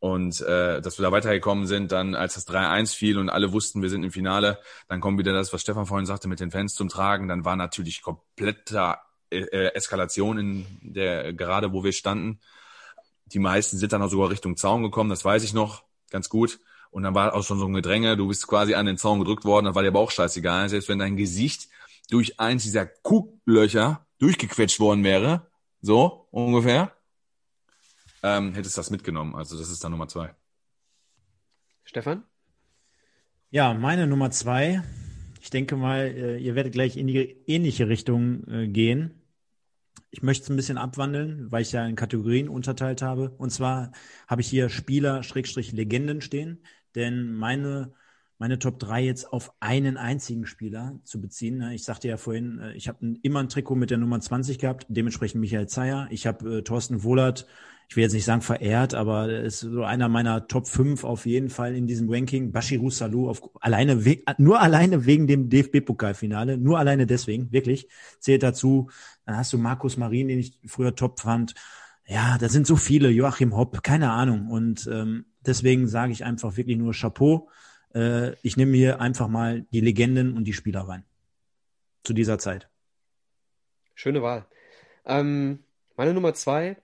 Und 0.00 0.40
äh, 0.40 0.80
dass 0.80 0.98
wir 0.98 1.02
da 1.02 1.12
weitergekommen 1.12 1.66
sind, 1.66 1.92
dann 1.92 2.14
als 2.14 2.34
das 2.34 2.48
3-1 2.48 2.96
fiel 2.96 3.18
und 3.18 3.28
alle 3.28 3.52
wussten, 3.52 3.82
wir 3.82 3.90
sind 3.90 4.02
im 4.02 4.10
Finale, 4.10 4.58
dann 4.88 5.00
kommt 5.00 5.18
wieder 5.18 5.34
das, 5.34 5.52
was 5.52 5.60
Stefan 5.60 5.84
vorhin 5.84 6.06
sagte, 6.06 6.26
mit 6.26 6.40
den 6.40 6.50
Fans 6.50 6.74
zum 6.74 6.88
Tragen. 6.88 7.28
Dann 7.28 7.44
war 7.44 7.54
natürlich 7.54 8.00
kompletter 8.00 9.02
äh, 9.30 9.40
äh, 9.40 9.74
Eskalation 9.74 10.38
in 10.38 10.66
der 10.80 11.34
gerade, 11.34 11.74
wo 11.74 11.84
wir 11.84 11.92
standen. 11.92 12.40
Die 13.26 13.38
meisten 13.38 13.76
sind 13.76 13.92
dann 13.92 14.02
auch 14.02 14.08
sogar 14.08 14.30
Richtung 14.30 14.56
Zaun 14.56 14.82
gekommen, 14.82 15.10
das 15.10 15.24
weiß 15.24 15.44
ich 15.44 15.52
noch 15.52 15.84
ganz 16.10 16.30
gut. 16.30 16.60
Und 16.90 17.04
dann 17.04 17.14
war 17.14 17.34
auch 17.34 17.44
schon 17.44 17.58
so 17.58 17.66
ein 17.66 17.74
Gedränge, 17.74 18.16
du 18.16 18.26
bist 18.26 18.46
quasi 18.48 18.74
an 18.74 18.86
den 18.86 18.96
Zaun 18.96 19.20
gedrückt 19.20 19.44
worden, 19.44 19.66
dann 19.66 19.74
war 19.74 19.82
dir 19.82 19.88
aber 19.88 20.00
auch 20.00 20.10
scheißegal. 20.10 20.68
Selbst 20.70 20.88
wenn 20.88 20.98
dein 20.98 21.16
Gesicht 21.16 21.68
durch 22.08 22.40
eins 22.40 22.64
dieser 22.64 22.86
Kuglöcher 22.86 24.06
durchgequetscht 24.18 24.80
worden 24.80 25.04
wäre, 25.04 25.46
so 25.82 26.26
ungefähr, 26.30 26.92
ähm, 28.22 28.54
hättest 28.54 28.78
das 28.78 28.90
mitgenommen. 28.90 29.34
Also 29.34 29.58
das 29.58 29.70
ist 29.70 29.82
dann 29.82 29.92
Nummer 29.92 30.08
zwei. 30.08 30.34
Stefan? 31.84 32.24
Ja, 33.50 33.74
meine 33.74 34.06
Nummer 34.06 34.30
zwei. 34.30 34.82
Ich 35.40 35.50
denke 35.50 35.76
mal, 35.76 36.06
äh, 36.06 36.38
ihr 36.38 36.54
werdet 36.54 36.72
gleich 36.72 36.96
in 36.96 37.06
die 37.06 37.36
ähnliche 37.46 37.88
Richtung 37.88 38.46
äh, 38.46 38.68
gehen. 38.68 39.22
Ich 40.10 40.22
möchte 40.22 40.44
es 40.44 40.50
ein 40.50 40.56
bisschen 40.56 40.78
abwandeln, 40.78 41.50
weil 41.50 41.62
ich 41.62 41.72
ja 41.72 41.86
in 41.86 41.96
Kategorien 41.96 42.48
unterteilt 42.48 43.00
habe. 43.00 43.30
Und 43.38 43.50
zwar 43.50 43.92
habe 44.28 44.42
ich 44.42 44.48
hier 44.48 44.68
Spieler, 44.68 45.22
Schrägstrich, 45.22 45.72
Legenden 45.72 46.20
stehen. 46.20 46.64
Denn 46.94 47.32
meine, 47.32 47.92
meine 48.38 48.58
Top 48.58 48.78
3 48.78 49.02
jetzt 49.02 49.32
auf 49.32 49.52
einen 49.60 49.96
einzigen 49.96 50.46
Spieler 50.46 51.00
zu 51.04 51.20
beziehen. 51.20 51.58
Ne? 51.58 51.74
Ich 51.74 51.84
sagte 51.84 52.08
ja 52.08 52.18
vorhin, 52.18 52.58
äh, 52.58 52.74
ich 52.74 52.88
habe 52.88 53.16
immer 53.22 53.40
ein 53.40 53.48
Trikot 53.48 53.76
mit 53.76 53.90
der 53.90 53.98
Nummer 53.98 54.20
20 54.20 54.58
gehabt, 54.58 54.86
dementsprechend 54.88 55.40
Michael 55.40 55.68
Zeyer. 55.68 56.06
Ich 56.10 56.26
habe 56.26 56.58
äh, 56.58 56.62
Thorsten 56.62 57.02
Wohlert 57.02 57.46
ich 57.90 57.96
will 57.96 58.04
jetzt 58.04 58.12
nicht 58.12 58.24
sagen 58.24 58.40
verehrt, 58.40 58.94
aber 58.94 59.28
er 59.28 59.42
ist 59.42 59.60
so 59.60 59.82
einer 59.82 60.08
meiner 60.08 60.46
Top 60.46 60.68
5 60.68 61.02
auf 61.02 61.26
jeden 61.26 61.50
Fall 61.50 61.74
in 61.74 61.88
diesem 61.88 62.08
Ranking. 62.08 62.52
Bashiru 62.52 62.88
Salou 62.88 63.28
auf, 63.28 63.50
alleine, 63.60 64.00
nur 64.38 64.60
alleine 64.60 65.06
wegen 65.06 65.26
dem 65.26 65.48
DFB-Pokalfinale, 65.48 66.56
nur 66.56 66.78
alleine 66.78 67.08
deswegen, 67.08 67.50
wirklich, 67.50 67.88
zählt 68.20 68.44
dazu. 68.44 68.90
Dann 69.26 69.36
hast 69.36 69.52
du 69.52 69.58
Markus 69.58 69.96
Marin, 69.96 70.28
den 70.28 70.38
ich 70.38 70.56
früher 70.66 70.94
top 70.94 71.18
fand. 71.18 71.56
Ja, 72.06 72.38
da 72.38 72.48
sind 72.48 72.64
so 72.64 72.76
viele, 72.76 73.10
Joachim 73.10 73.56
Hopp, 73.56 73.82
keine 73.82 74.12
Ahnung. 74.12 74.52
Und 74.52 74.88
ähm, 74.92 75.24
deswegen 75.44 75.88
sage 75.88 76.12
ich 76.12 76.24
einfach 76.24 76.56
wirklich 76.56 76.78
nur 76.78 76.92
Chapeau. 76.92 77.48
Äh, 77.92 78.36
ich 78.42 78.56
nehme 78.56 78.76
hier 78.76 79.00
einfach 79.00 79.26
mal 79.26 79.62
die 79.72 79.80
Legenden 79.80 80.36
und 80.36 80.44
die 80.44 80.52
Spieler 80.52 80.82
rein. 80.82 81.02
Zu 82.04 82.12
dieser 82.12 82.38
Zeit. 82.38 82.70
Schöne 83.96 84.22
Wahl. 84.22 84.46
Ähm, 85.04 85.64
meine 85.96 86.14
Nummer 86.14 86.34
zwei 86.34 86.76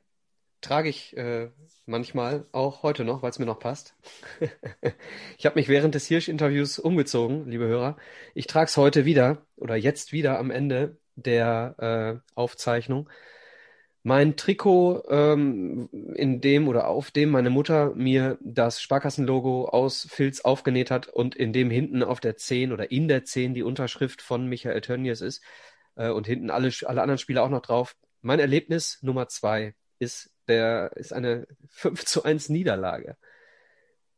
trage 0.67 0.89
ich 0.89 1.17
äh, 1.17 1.49
manchmal, 1.87 2.45
auch 2.51 2.83
heute 2.83 3.05
noch, 3.05 3.23
weil 3.23 3.31
es 3.31 3.39
mir 3.39 3.47
noch 3.47 3.61
passt. 3.61 3.95
ich 5.39 5.47
habe 5.47 5.59
mich 5.59 5.69
während 5.69 5.95
des 5.95 6.07
Hirsch-Interviews 6.09 6.81
umgezogen, 6.81 7.49
liebe 7.49 7.67
Hörer. 7.67 7.97
Ich 8.35 8.49
trage 8.49 8.67
es 8.67 8.77
heute 8.77 9.05
wieder 9.05 9.47
oder 9.57 9.77
jetzt 9.77 10.13
wieder 10.13 10.39
am 10.41 10.51
Ende 10.51 10.99
der 11.15 12.23
äh, 12.27 12.31
Aufzeichnung. 12.35 13.09
Mein 14.03 14.37
Trikot, 14.37 15.05
ähm, 15.09 15.89
in 16.15 16.41
dem 16.41 16.69
oder 16.69 16.89
auf 16.89 17.13
dem 17.13 17.31
meine 17.31 17.51
Mutter 17.51 17.95
mir 17.95 18.39
das 18.41 18.81
Sparkassenlogo 18.81 19.69
aus 19.69 20.07
Filz 20.11 20.41
aufgenäht 20.41 20.91
hat 20.91 21.07
und 21.09 21.37
in 21.37 21.53
dem 21.53 21.71
hinten 21.71 22.03
auf 22.03 22.21
der 22.21 22.37
10 22.37 22.73
oder 22.73 22.91
in 22.91 23.09
der 23.09 23.25
10 23.25 23.55
die 23.55 23.63
Unterschrift 23.63 24.21
von 24.21 24.49
Michael 24.49 24.81
Tönnies 24.81 25.21
ist 25.21 25.43
äh, 25.95 26.11
und 26.11 26.27
hinten 26.27 26.51
alle, 26.51 26.73
alle 26.85 27.03
anderen 27.03 27.19
Spieler 27.19 27.45
auch 27.45 27.51
noch 27.51 27.63
drauf. 27.63 27.97
Mein 28.21 28.41
Erlebnis 28.41 28.99
Nummer 29.03 29.29
zwei 29.29 29.75
ist 29.99 30.31
der 30.49 30.93
ist 30.97 31.13
eine 31.13 31.47
5 31.69 32.05
zu 32.05 32.25
1 32.25 32.49
Niederlage. 32.49 33.17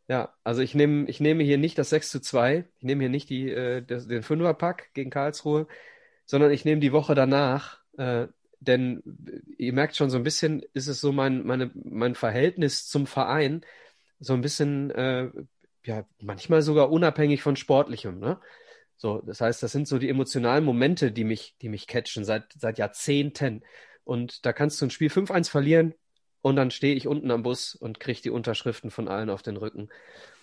Ja, 0.08 0.34
also 0.42 0.62
ich 0.62 0.74
nehme 0.74 1.08
ich 1.08 1.20
nehme 1.20 1.44
hier 1.44 1.58
nicht 1.58 1.76
das 1.78 1.90
6 1.90 2.10
zu 2.10 2.20
2, 2.20 2.64
ich 2.78 2.84
nehme 2.84 3.02
hier 3.02 3.10
nicht 3.10 3.28
die, 3.28 3.50
äh, 3.50 3.82
das, 3.82 4.08
den 4.08 4.22
Fünferpack 4.22 4.94
gegen 4.94 5.10
Karlsruhe, 5.10 5.66
sondern 6.24 6.50
ich 6.50 6.64
nehme 6.64 6.80
die 6.80 6.92
Woche 6.92 7.14
danach, 7.14 7.80
äh, 7.98 8.26
denn 8.60 9.02
ihr 9.58 9.72
merkt 9.72 9.96
schon, 9.96 10.10
so 10.10 10.16
ein 10.16 10.22
bisschen 10.24 10.62
ist 10.72 10.88
es 10.88 11.00
so 11.00 11.12
mein, 11.12 11.44
meine, 11.46 11.70
mein 11.74 12.14
Verhältnis 12.14 12.88
zum 12.88 13.06
Verein, 13.06 13.64
so 14.20 14.34
ein 14.34 14.40
bisschen, 14.40 14.90
äh, 14.90 15.30
ja, 15.84 16.06
manchmal 16.20 16.62
sogar 16.62 16.90
unabhängig 16.90 17.42
von 17.42 17.56
Sportlichem, 17.56 18.18
ne? 18.18 18.40
So, 18.96 19.20
das 19.22 19.40
heißt, 19.40 19.62
das 19.62 19.72
sind 19.72 19.86
so 19.86 19.98
die 19.98 20.08
emotionalen 20.08 20.64
Momente, 20.64 21.12
die 21.12 21.24
mich, 21.24 21.56
die 21.62 21.68
mich 21.68 21.86
catchen 21.86 22.24
seit, 22.24 22.52
seit 22.58 22.78
Jahrzehnten. 22.78 23.62
Und 24.02 24.44
da 24.44 24.52
kannst 24.52 24.80
du 24.80 24.86
ein 24.86 24.90
Spiel 24.90 25.08
5-1 25.08 25.48
verlieren, 25.50 25.94
und 26.48 26.56
dann 26.56 26.70
stehe 26.70 26.94
ich 26.94 27.06
unten 27.06 27.30
am 27.30 27.42
Bus 27.42 27.74
und 27.74 28.00
kriege 28.00 28.22
die 28.22 28.30
Unterschriften 28.30 28.90
von 28.90 29.08
allen 29.08 29.30
auf 29.30 29.42
den 29.42 29.56
Rücken. 29.56 29.88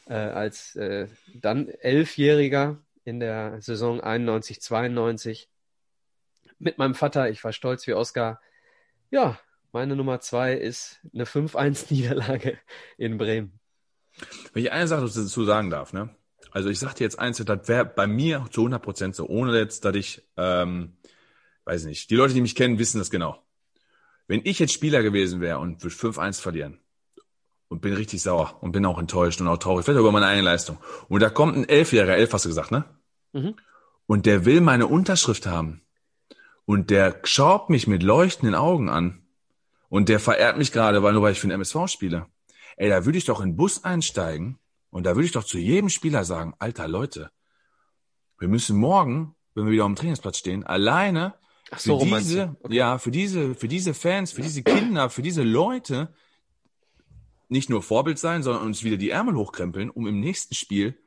Äh, 0.08 0.14
als 0.14 0.76
äh, 0.76 1.08
dann 1.34 1.68
Elfjähriger 1.68 2.78
in 3.04 3.20
der 3.20 3.62
Saison 3.62 4.02
91, 4.02 4.62
92 4.62 5.50
mit 6.60 6.78
meinem 6.78 6.96
Vater. 6.96 7.30
Ich 7.30 7.44
war 7.44 7.54
stolz 7.54 7.86
wie 7.88 7.94
Oscar. 7.94 8.40
Ja, 9.12 9.40
meine 9.72 9.96
Nummer 9.96 10.20
zwei 10.22 10.54
ist 10.54 11.00
eine 11.14 11.26
5-1-Niederlage 11.26 12.58
in 12.98 13.18
Bremen. 13.18 13.60
Wenn 14.54 14.64
ich 14.64 14.72
eine 14.72 14.88
Sache 14.88 15.02
dazu 15.02 15.44
sagen 15.44 15.70
darf, 15.70 15.92
ne? 15.92 16.16
Also 16.52 16.70
ich 16.70 16.80
sagte 16.80 17.04
jetzt 17.04 17.20
eins, 17.20 17.38
das 17.38 17.68
wäre 17.68 17.84
bei 17.84 18.08
mir 18.08 18.46
zu 18.52 18.62
100 18.62 18.82
Prozent 18.82 19.16
so, 19.16 19.28
ohne 19.28 19.58
jetzt, 19.58 19.84
dass 19.84 19.96
ich, 19.96 20.24
ähm, 20.38 20.96
weiß 21.66 21.84
nicht, 21.84 22.10
die 22.10 22.16
Leute, 22.16 22.34
die 22.34 22.40
mich 22.40 22.56
kennen, 22.56 22.80
wissen 22.80 23.00
das 23.00 23.10
genau. 23.10 23.45
Wenn 24.28 24.42
ich 24.44 24.60
jetzt 24.60 24.74
Spieler 24.74 25.04
gewesen 25.04 25.42
wäre 25.42 25.60
und 25.60 25.84
würde 25.84 25.96
5-1 25.96 26.42
verlieren 26.42 26.80
und 27.68 27.82
bin 27.82 27.94
richtig 27.94 28.22
sauer 28.22 28.58
und 28.62 28.72
bin 28.72 28.86
auch 28.86 28.98
enttäuscht 28.98 29.42
und 29.42 29.48
auch 29.48 29.58
traurig, 29.58 29.86
vielleicht 29.86 30.00
über 30.00 30.12
meine 30.12 30.28
eigene 30.28 30.46
Leistung. 30.46 30.78
Und 31.08 31.22
da 31.22 31.30
kommt 31.30 31.56
ein 31.56 31.68
Elfjähriger, 31.70 32.16
elf 32.16 32.34
hast 32.34 32.46
du 32.46 32.50
gesagt, 32.50 32.72
ne? 32.72 32.86
Mhm. 33.34 33.56
Und 34.08 34.26
der 34.26 34.46
will 34.46 34.62
meine 34.62 34.88
Unterschrift 34.88 35.46
haben. 35.48 35.82
Und 36.66 36.90
der 36.90 37.20
schaut 37.24 37.70
mich 37.70 37.88
mit 37.88 38.04
leuchtenden 38.04 38.56
Augen 38.56 38.90
an. 38.90 39.22
Und 39.90 40.10
der 40.10 40.20
verehrt 40.20 40.58
mich 40.58 40.72
gerade, 40.72 41.04
weil 41.04 41.14
nur 41.14 41.22
weil 41.22 41.32
ich 41.32 41.40
für 41.40 41.48
den 41.48 41.54
MSV 41.54 41.88
spiele. 41.88 42.28
Ey, 42.78 42.90
da 42.90 43.06
würde 43.06 43.18
ich 43.18 43.26
doch 43.26 43.40
in 43.40 43.52
den 43.52 43.56
Bus 43.56 43.84
einsteigen 43.84 44.60
und 44.90 45.06
da 45.06 45.16
würde 45.16 45.26
ich 45.26 45.32
doch 45.32 45.44
zu 45.44 45.58
jedem 45.58 45.90
Spieler 45.90 46.26
sagen, 46.26 46.54
alter 46.60 46.88
Leute, 46.88 47.32
wir 48.40 48.48
müssen 48.48 48.78
morgen, 48.78 49.36
wenn 49.54 49.66
wir 49.66 49.72
wieder 49.72 49.86
am 49.86 49.96
Trainingsplatz 49.96 50.38
stehen, 50.38 50.66
alleine 50.66 51.36
Ach 51.72 51.80
so, 51.80 52.00
für 52.00 52.06
diese, 52.06 52.56
okay. 52.62 52.76
ja, 52.76 52.98
für 52.98 53.12
diese, 53.12 53.56
für 53.56 53.68
diese 53.68 53.94
Fans, 53.94 54.32
für 54.32 54.42
diese 54.42 54.64
Kinder, 54.64 55.10
für 55.10 55.22
diese 55.22 55.44
Leute 55.44 56.14
nicht 57.48 57.70
nur 57.70 57.82
Vorbild 57.82 58.20
sein, 58.20 58.44
sondern 58.44 58.64
uns 58.64 58.84
wieder 58.84 58.98
die 58.98 59.10
Ärmel 59.10 59.36
hochkrempeln, 59.36 59.90
um 59.90 60.08
im 60.08 60.20
nächsten 60.20 60.56
Spiel, 60.56 60.98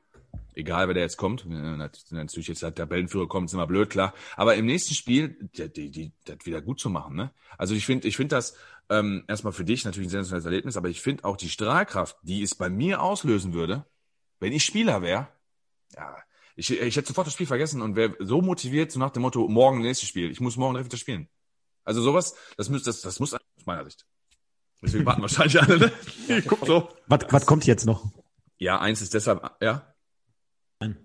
egal 0.55 0.89
wer 0.89 0.95
der 0.95 1.05
jetzt 1.05 1.17
kommt, 1.17 1.47
natürlich 1.49 2.49
jetzt 2.49 2.63
der 2.63 2.75
Tabellenführer 2.75 3.29
kommt, 3.29 3.49
ist 3.49 3.55
immer 3.55 3.67
blöd, 3.67 3.91
klar, 3.91 4.15
aber 4.37 4.57
im 4.57 4.67
nächsten 4.67 4.95
Spiel, 4.95 5.37
die, 5.57 5.73
die, 5.73 5.91
die, 5.91 6.13
das 6.25 6.39
wieder 6.45 6.61
gut 6.61 6.81
zu 6.81 6.91
machen, 6.91 7.17
ne? 7.17 7.31
Also 7.57 7.75
ich 7.75 7.87
finde, 7.87 8.07
ich 8.09 8.17
finde 8.17 8.37
das 8.37 8.57
ähm, 8.89 9.25
erstmal 9.29 9.53
für 9.53 9.65
dich 9.65 9.85
natürlich 9.85 10.09
ein 10.09 10.11
sensationelles 10.11 10.45
Erlebnis, 10.45 10.77
aber 10.77 10.89
ich 10.89 11.01
finde 11.01 11.25
auch 11.25 11.37
die 11.37 11.49
Strahlkraft, 11.51 12.17
die 12.23 12.43
es 12.43 12.55
bei 12.55 12.69
mir 12.71 13.03
auslösen 13.03 13.53
würde, 13.53 13.85
wenn 14.41 14.53
ich 14.53 14.65
Spieler 14.65 15.03
wäre, 15.03 15.29
ja, 15.95 16.17
ich, 16.59 16.73
ich 16.73 16.97
hätte 16.97 17.07
sofort 17.07 17.27
das 17.29 17.35
Spiel 17.35 17.47
vergessen 17.47 17.81
und 17.83 17.95
wäre 17.95 18.17
so 18.19 18.43
motiviert, 18.43 18.91
so 18.91 18.99
nach 18.99 19.11
dem 19.11 19.23
Motto, 19.23 19.47
morgen 19.47 19.81
nächstes 19.81 20.09
Spiel. 20.09 20.31
Ich 20.31 20.41
muss 20.41 20.57
morgen 20.57 20.75
direkt 20.75 20.91
wieder 20.91 20.99
spielen. 20.99 21.29
Also 21.85 22.03
sowas, 22.03 22.35
das 22.57 22.69
muss, 22.69 22.83
das, 22.83 23.01
das 23.01 23.21
muss 23.21 23.33
aus 23.33 23.41
meiner 23.65 23.85
Sicht. 23.85 24.05
Deswegen 24.83 25.07
warten 25.07 25.23
wahrscheinlich 25.23 25.61
alle, 25.63 25.79
ne? 25.79 26.43
Guck 26.47 26.67
so. 26.67 26.89
Was, 27.07 27.21
was 27.31 27.47
kommt 27.47 27.65
jetzt 27.67 27.87
noch? 27.87 28.11
Ja, 28.59 28.81
eins 28.81 29.01
ist 29.03 29.15
deshalb, 29.15 29.49
ja. 29.61 29.95
Nein. 30.81 30.97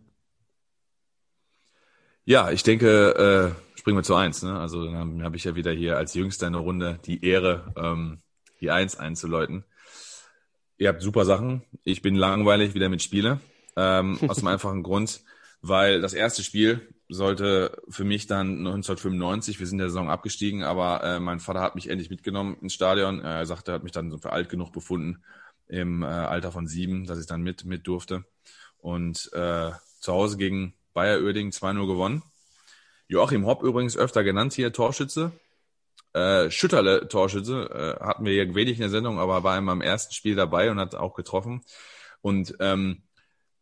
Ja, 2.26 2.50
ich 2.50 2.64
denke, 2.64 3.56
äh, 3.56 3.78
springen 3.78 3.98
wir 3.98 4.04
zu 4.04 4.16
eins. 4.16 4.42
Ne? 4.42 4.60
Also 4.60 4.92
dann 4.92 5.24
habe 5.24 5.38
ich 5.38 5.44
ja 5.44 5.56
wieder 5.56 5.72
hier 5.72 5.98
als 5.98 6.16
Jüngster 6.16 6.48
in 6.48 6.54
der 6.54 6.62
Runde 6.64 7.00
die 7.06 7.24
Ehre, 7.24 7.74
ähm, 7.78 8.24
die 8.60 8.72
Eins 8.72 8.96
einzuläuten. 8.96 9.66
Ihr 10.80 10.90
habt 10.90 11.04
super 11.04 11.26
Sachen. 11.26 11.64
Ich 11.84 12.02
bin 12.02 12.16
langweilig 12.16 12.74
wieder 12.74 12.90
mit 12.90 13.04
Spiele. 13.04 13.40
Ähm, 13.76 14.18
aus 14.28 14.38
dem 14.38 14.48
einfachen 14.48 14.84
Grund, 14.84 15.24
weil 15.64 16.02
das 16.02 16.14
erste 16.14 16.44
Spiel 16.44 16.94
sollte 17.08 17.82
für 17.88 18.04
mich 18.04 18.28
dann 18.28 18.60
1995, 18.60 19.60
wir 19.60 19.68
sind 19.68 19.78
der 19.78 19.88
Saison 19.88 20.10
abgestiegen, 20.10 20.64
aber 20.64 21.04
äh, 21.04 21.20
mein 21.20 21.40
Vater 21.40 21.62
hat 21.62 21.76
mich 21.76 21.90
endlich 21.90 22.10
mitgenommen 22.10 22.58
ins 22.62 22.74
Stadion. 22.74 23.22
Er 23.22 23.46
sagte, 23.46 23.72
er 23.72 23.76
hat 23.76 23.84
mich 23.84 23.94
dann 23.94 24.12
so 24.12 24.18
für 24.18 24.34
alt 24.34 24.50
genug 24.50 24.74
befunden 24.74 25.24
im 25.68 26.04
äh, 26.04 26.08
Alter 26.08 26.52
von 26.52 26.68
sieben, 26.68 27.06
dass 27.06 27.18
ich 27.18 27.28
dann 27.28 27.42
mit 27.42 27.64
mit 27.64 27.88
durfte. 27.88 28.26
Und 28.78 29.32
äh, 29.34 29.72
zu 30.02 30.12
Hause 30.12 30.36
gegen 30.36 30.74
Bayer 30.94 31.22
Oerding 31.24 31.52
2-0 31.52 31.88
gewonnen. 31.88 32.24
Joachim 33.08 33.46
Hopp 33.46 33.64
übrigens 33.64 33.96
öfter 33.96 34.24
genannt 34.26 34.52
hier, 34.54 34.74
Torschütze. 34.74 35.32
Äh, 36.12 36.52
Schütterle 36.52 37.08
Torschütze 37.08 37.98
äh, 38.02 38.04
hatten 38.04 38.26
wir 38.26 38.34
ja 38.34 38.54
wenig 38.54 38.76
in 38.76 38.82
der 38.82 38.90
Sendung, 38.90 39.18
aber 39.18 39.44
war 39.44 39.58
immer 39.58 39.72
im 39.72 39.82
ersten 39.82 40.14
Spiel 40.14 40.36
dabei 40.36 40.70
und 40.70 40.80
hat 40.80 40.94
auch 40.94 41.14
getroffen. 41.14 41.62
Und 42.22 42.56
ähm, 42.60 43.03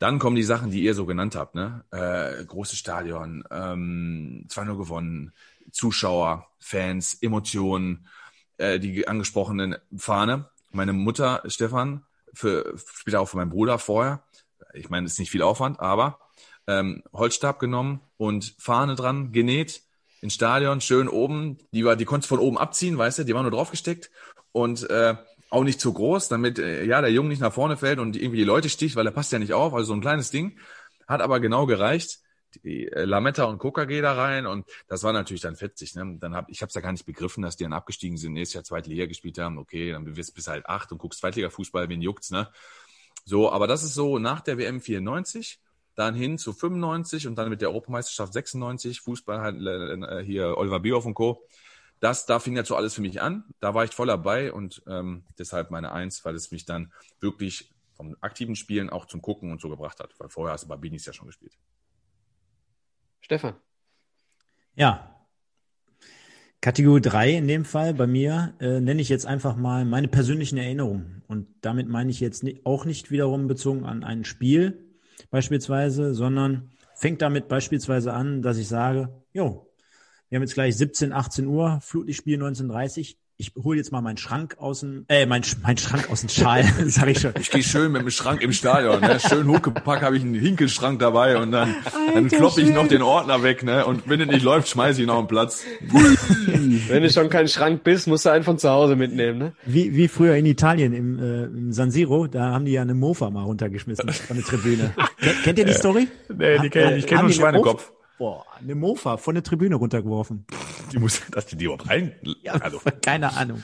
dann 0.01 0.17
kommen 0.17 0.35
die 0.35 0.41
Sachen, 0.43 0.71
die 0.71 0.81
ihr 0.81 0.95
so 0.95 1.05
genannt 1.05 1.35
habt, 1.35 1.53
ne? 1.53 1.85
Äh, 1.91 2.43
großes 2.43 2.77
Stadion, 2.77 3.43
ähm, 3.51 4.47
2-0 4.49 4.75
gewonnen, 4.75 5.31
Zuschauer, 5.71 6.47
Fans, 6.57 7.13
Emotionen, 7.21 8.07
äh, 8.57 8.79
die 8.79 9.07
angesprochenen 9.07 9.75
Fahne. 9.95 10.49
Meine 10.71 10.93
Mutter, 10.93 11.43
Stefan, 11.45 12.03
für, 12.33 12.73
später 12.95 13.21
auch 13.21 13.27
für 13.27 13.37
meinen 13.37 13.51
Bruder 13.51 13.77
vorher. 13.77 14.23
Ich 14.73 14.89
meine, 14.89 15.05
es 15.05 15.13
ist 15.13 15.19
nicht 15.19 15.29
viel 15.29 15.43
Aufwand, 15.43 15.79
aber 15.79 16.17
ähm, 16.65 17.03
Holzstab 17.13 17.59
genommen 17.59 18.01
und 18.17 18.55
Fahne 18.57 18.95
dran, 18.95 19.31
genäht, 19.31 19.83
ins 20.21 20.33
Stadion, 20.33 20.81
schön 20.81 21.09
oben. 21.09 21.59
Die 21.73 21.85
war, 21.85 21.95
die 21.95 22.05
konntest 22.05 22.29
von 22.29 22.39
oben 22.39 22.57
abziehen, 22.57 22.97
weißt 22.97 23.19
du, 23.19 23.23
die 23.23 23.35
war 23.35 23.43
nur 23.43 23.51
draufgesteckt 23.51 24.09
und 24.51 24.89
äh, 24.89 25.15
auch 25.51 25.63
nicht 25.63 25.79
zu 25.79 25.93
groß, 25.93 26.29
damit 26.29 26.57
äh, 26.57 26.83
ja 26.85 27.01
der 27.01 27.11
Junge 27.11 27.29
nicht 27.29 27.41
nach 27.41 27.53
vorne 27.53 27.77
fällt 27.77 27.99
und 27.99 28.15
irgendwie 28.15 28.37
die 28.37 28.43
Leute 28.43 28.69
sticht, 28.69 28.95
weil 28.95 29.05
er 29.05 29.11
passt 29.11 29.31
ja 29.31 29.39
nicht 29.39 29.53
auf. 29.53 29.73
Also 29.73 29.87
so 29.87 29.93
ein 29.93 30.01
kleines 30.01 30.31
Ding. 30.31 30.57
Hat 31.07 31.21
aber 31.21 31.39
genau 31.39 31.65
gereicht. 31.65 32.19
Die 32.63 32.87
äh, 32.87 33.03
Lametta 33.03 33.43
und 33.43 33.59
Coca 33.59 33.85
geht 33.85 34.03
da 34.03 34.13
rein 34.13 34.45
und 34.45 34.65
das 34.87 35.03
war 35.03 35.13
natürlich 35.13 35.41
dann 35.41 35.55
fetzig. 35.55 35.93
Ne? 35.95 36.17
Dann 36.19 36.35
hab, 36.35 36.49
ich 36.49 36.61
habe 36.61 36.69
es 36.69 36.73
ja 36.73 36.81
gar 36.81 36.91
nicht 36.91 37.05
begriffen, 37.05 37.43
dass 37.43 37.57
die 37.57 37.63
dann 37.63 37.73
abgestiegen 37.73 38.17
sind, 38.17 38.33
nächstes 38.33 38.55
Jahr 38.55 38.63
zweite 38.63 38.89
Liga 38.89 39.05
gespielt 39.05 39.37
haben. 39.37 39.57
Okay, 39.57 39.91
dann 39.91 40.05
bist 40.05 40.29
du 40.29 40.33
bis 40.33 40.47
halt 40.47 40.65
acht 40.65 40.91
und 40.91 40.97
guckst 40.97 41.19
Zweitliga-Fußball, 41.19 41.89
wen 41.89 42.01
juckt's, 42.01 42.31
ne? 42.31 42.49
So, 43.25 43.51
aber 43.51 43.67
das 43.67 43.83
ist 43.83 43.93
so 43.93 44.19
nach 44.19 44.41
der 44.41 44.57
WM 44.57 44.81
94 44.81 45.59
dann 45.95 46.15
hin 46.15 46.37
zu 46.37 46.53
95 46.53 47.27
und 47.27 47.35
dann 47.35 47.49
mit 47.49 47.61
der 47.61 47.69
Europameisterschaft 47.69 48.33
96, 48.33 49.01
Fußball 49.01 49.41
halt 49.41 49.61
äh, 49.61 50.23
hier 50.23 50.57
Oliver 50.57 50.79
Bierhoff 50.79 51.05
und 51.05 51.13
Co. 51.13 51.45
Das, 52.01 52.25
da 52.25 52.39
fing 52.39 52.55
jetzt 52.55 52.67
so 52.67 52.75
alles 52.75 52.95
für 52.95 53.01
mich 53.01 53.21
an. 53.21 53.45
Da 53.59 53.73
war 53.73 53.85
ich 53.85 53.91
voll 53.91 54.07
dabei 54.07 54.51
und 54.51 54.81
ähm, 54.87 55.23
deshalb 55.37 55.69
meine 55.69 55.91
Eins, 55.91 56.25
weil 56.25 56.35
es 56.35 56.51
mich 56.51 56.65
dann 56.65 56.91
wirklich 57.19 57.71
vom 57.93 58.17
aktiven 58.21 58.55
Spielen 58.55 58.89
auch 58.89 59.05
zum 59.05 59.21
Gucken 59.21 59.51
und 59.51 59.61
so 59.61 59.69
gebracht 59.69 59.99
hat. 59.99 60.13
Weil 60.19 60.29
vorher 60.29 60.53
hast 60.53 60.63
du 60.63 60.67
bei 60.67 60.77
Binis 60.77 61.05
ja 61.05 61.13
schon 61.13 61.27
gespielt. 61.27 61.57
Stefan. 63.19 63.55
Ja. 64.75 65.15
Kategorie 66.59 67.01
3 67.01 67.37
in 67.37 67.47
dem 67.47 67.65
Fall 67.65 67.93
bei 67.93 68.07
mir 68.07 68.55
äh, 68.59 68.79
nenne 68.79 69.01
ich 69.01 69.09
jetzt 69.09 69.27
einfach 69.27 69.55
mal 69.55 69.85
meine 69.85 70.07
persönlichen 70.07 70.57
Erinnerungen. 70.57 71.23
Und 71.27 71.47
damit 71.61 71.87
meine 71.87 72.09
ich 72.09 72.19
jetzt 72.19 72.43
auch 72.63 72.85
nicht 72.85 73.11
wiederum 73.11 73.47
bezogen 73.47 73.85
an 73.85 74.03
ein 74.03 74.25
Spiel, 74.25 74.91
beispielsweise, 75.29 76.15
sondern 76.15 76.71
fängt 76.95 77.21
damit 77.21 77.47
beispielsweise 77.47 78.13
an, 78.13 78.41
dass 78.41 78.57
ich 78.57 78.67
sage, 78.67 79.09
jo, 79.33 79.70
wir 80.31 80.37
haben 80.37 80.43
jetzt 80.43 80.53
gleich 80.53 80.77
17, 80.77 81.11
18 81.11 81.45
Uhr, 81.45 81.79
Flutlichtspiel 81.81 82.35
1930 82.35 83.17
ich 83.41 83.53
hole 83.63 83.75
jetzt 83.75 83.91
mal 83.91 84.01
meinen 84.01 84.17
Schrank 84.17 84.57
aus 84.59 84.81
dem, 84.81 85.05
äh, 85.07 85.25
mein, 85.25 85.41
mein 85.63 85.75
Schrank 85.75 86.11
aus 86.11 86.19
dem 86.19 86.29
Schal, 86.29 86.63
sag 86.85 87.07
ich 87.07 87.19
schon. 87.19 87.33
Ich 87.39 87.49
gehe 87.49 87.63
schön 87.63 87.91
mit 87.91 88.03
dem 88.03 88.11
Schrank 88.11 88.43
im 88.43 88.53
Stadion, 88.53 89.01
ne? 89.01 89.19
schön 89.19 89.47
hochgepackt, 89.47 90.03
habe 90.03 90.15
ich 90.15 90.21
einen 90.21 90.35
Hinkelschrank 90.35 90.99
dabei 90.99 91.37
und 91.37 91.51
dann, 91.51 91.75
dann 92.13 92.27
kloppe 92.27 92.61
ich 92.61 92.71
noch 92.71 92.87
den 92.87 93.01
Ordner 93.01 93.41
weg, 93.41 93.63
ne? 93.63 93.83
Und 93.87 94.07
wenn 94.07 94.21
es 94.21 94.27
nicht 94.27 94.43
läuft, 94.43 94.67
schmeiße 94.67 95.01
ich 95.01 95.07
noch 95.07 95.17
einen 95.17 95.27
Platz. 95.27 95.65
wenn 95.81 97.01
du 97.01 97.09
schon 97.09 97.31
kein 97.31 97.47
Schrank 97.47 97.83
bist, 97.83 98.07
musst 98.07 98.25
du 98.25 98.29
einen 98.29 98.43
von 98.43 98.59
zu 98.59 98.69
Hause 98.69 98.95
mitnehmen, 98.95 99.39
ne? 99.39 99.53
Wie, 99.65 99.95
wie 99.95 100.07
früher 100.07 100.35
in 100.35 100.45
Italien 100.45 100.93
im, 100.93 101.17
äh, 101.17 101.43
im 101.45 101.73
San 101.73 101.89
Siro, 101.89 102.27
da 102.27 102.51
haben 102.51 102.65
die 102.65 102.73
ja 102.73 102.83
eine 102.83 102.93
Mofa 102.93 103.31
mal 103.31 103.43
runtergeschmissen 103.43 104.07
von 104.07 104.37
der 104.37 104.45
Tribüne. 104.45 104.93
Kennt 105.43 105.57
ihr 105.57 105.65
die 105.65 105.73
Story? 105.73 106.07
Nee, 106.29 106.59
die 106.59 106.69
kenn 106.69 106.91
ich, 106.91 106.99
ich 106.99 107.07
kenne 107.07 107.21
nur 107.21 107.29
einen 107.29 107.33
Schweinekopf. 107.33 107.91
Boah, 108.21 108.45
eine 108.55 108.75
Mofa 108.75 109.17
von 109.17 109.33
der 109.33 109.43
Tribüne 109.43 109.73
runtergeworfen. 109.73 110.45
Die 110.91 110.99
muss, 110.99 111.23
dass 111.31 111.47
die 111.47 111.55
die 111.55 111.65
überhaupt 111.65 111.89
rein, 111.89 112.13
ja, 112.43 112.53
also. 112.53 112.79
keine 113.01 113.35
Ahnung. 113.35 113.63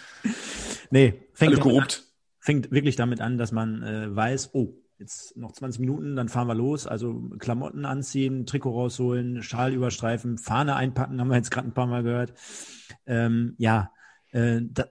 Nee, 0.89 1.27
fängt, 1.33 1.59
korrupt. 1.59 2.01
An, 2.07 2.33
fängt 2.39 2.71
wirklich 2.71 2.95
damit 2.95 3.21
an, 3.21 3.37
dass 3.37 3.51
man 3.51 3.83
äh, 3.83 4.15
weiß, 4.15 4.55
oh, 4.55 4.73
jetzt 4.97 5.37
noch 5.37 5.51
20 5.51 5.79
Minuten, 5.79 6.15
dann 6.15 6.27
fahren 6.27 6.47
wir 6.47 6.55
los. 6.55 6.87
Also 6.87 7.29
Klamotten 7.37 7.85
anziehen, 7.85 8.47
Trikot 8.47 8.71
rausholen, 8.71 9.43
Schal 9.43 9.75
überstreifen, 9.75 10.39
Fahne 10.39 10.75
einpacken, 10.75 11.21
haben 11.21 11.27
wir 11.27 11.37
jetzt 11.37 11.51
gerade 11.51 11.67
ein 11.67 11.75
paar 11.75 11.85
Mal 11.85 12.01
gehört. 12.01 12.33
Ähm, 13.05 13.53
ja, 13.59 13.91
äh, 14.31 14.59
da, 14.61 14.85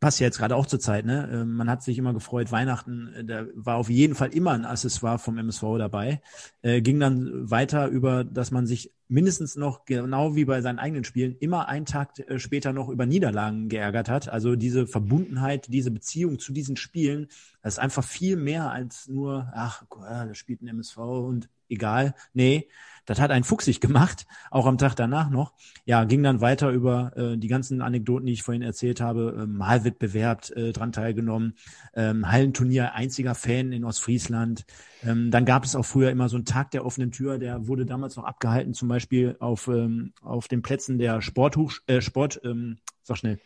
passt 0.00 0.20
ja 0.20 0.26
jetzt 0.26 0.38
gerade 0.38 0.56
auch 0.56 0.66
zur 0.66 0.80
Zeit, 0.80 1.04
ne? 1.04 1.28
Äh, 1.30 1.44
man 1.44 1.68
hat 1.68 1.82
sich 1.82 1.98
immer 1.98 2.14
gefreut, 2.14 2.52
Weihnachten, 2.52 3.12
äh, 3.14 3.24
da 3.24 3.46
war 3.54 3.76
auf 3.76 3.90
jeden 3.90 4.14
Fall 4.14 4.32
immer 4.34 4.52
ein 4.52 4.64
Accessoire 4.64 5.18
vom 5.18 5.38
MSV 5.38 5.78
dabei. 5.78 6.22
Äh, 6.62 6.80
ging 6.82 7.00
dann 7.00 7.50
weiter 7.50 7.88
über, 7.88 8.24
dass 8.24 8.50
man 8.50 8.66
sich 8.66 8.92
mindestens 9.12 9.56
noch, 9.56 9.84
genau 9.84 10.34
wie 10.34 10.46
bei 10.46 10.62
seinen 10.62 10.78
eigenen 10.78 11.04
Spielen, 11.04 11.36
immer 11.38 11.68
einen 11.68 11.84
Tag 11.84 12.18
äh, 12.18 12.38
später 12.38 12.72
noch 12.72 12.88
über 12.88 13.04
Niederlagen 13.04 13.68
geärgert 13.68 14.08
hat. 14.08 14.28
Also 14.28 14.56
diese 14.56 14.86
Verbundenheit, 14.86 15.68
diese 15.70 15.90
Beziehung 15.90 16.38
zu 16.38 16.52
diesen 16.52 16.76
Spielen, 16.76 17.28
das 17.62 17.74
ist 17.74 17.78
einfach 17.78 18.04
viel 18.04 18.36
mehr 18.36 18.70
als 18.70 19.08
nur, 19.08 19.52
ach, 19.54 19.84
das 20.00 20.38
spielt 20.38 20.62
ein 20.62 20.68
MSV 20.68 20.96
und 20.98 21.48
egal. 21.68 22.14
Nee, 22.32 22.68
das 23.04 23.20
hat 23.20 23.30
einen 23.30 23.44
fuchsig 23.44 23.80
gemacht, 23.80 24.26
auch 24.50 24.66
am 24.66 24.78
Tag 24.78 24.94
danach 24.94 25.28
noch. 25.28 25.52
Ja, 25.84 26.04
ging 26.04 26.22
dann 26.22 26.40
weiter 26.40 26.70
über 26.70 27.16
äh, 27.16 27.36
die 27.36 27.48
ganzen 27.48 27.82
Anekdoten, 27.82 28.26
die 28.26 28.32
ich 28.32 28.42
vorhin 28.42 28.62
erzählt 28.62 29.00
habe. 29.00 29.36
Ähm, 29.42 29.56
Malwettbewerb 29.56 30.50
äh, 30.50 30.72
dran 30.72 30.92
teilgenommen, 30.92 31.54
ähm, 31.94 32.30
Hallenturnier, 32.30 32.94
einziger 32.94 33.34
Fan 33.34 33.72
in 33.72 33.84
Ostfriesland. 33.84 34.64
Ähm, 35.04 35.30
dann 35.30 35.44
gab 35.44 35.64
es 35.64 35.74
auch 35.74 35.84
früher 35.84 36.10
immer 36.10 36.28
so 36.28 36.36
einen 36.36 36.44
Tag 36.44 36.70
der 36.70 36.86
offenen 36.86 37.10
Tür, 37.10 37.38
der 37.38 37.66
wurde 37.66 37.86
damals 37.86 38.16
noch 38.16 38.24
abgehalten, 38.24 38.72
zum 38.74 38.88
Beispiel 38.88 39.01
auf, 39.40 39.68
ähm, 39.68 40.12
auf 40.22 40.48
den 40.48 40.62
Plätzen 40.62 40.98
der 40.98 41.22
Sporthoch, 41.22 41.74
äh, 41.86 42.00
Sport, 42.00 42.40
ähm, 42.44 42.78
sag 43.02 43.18
schnell, 43.18 43.38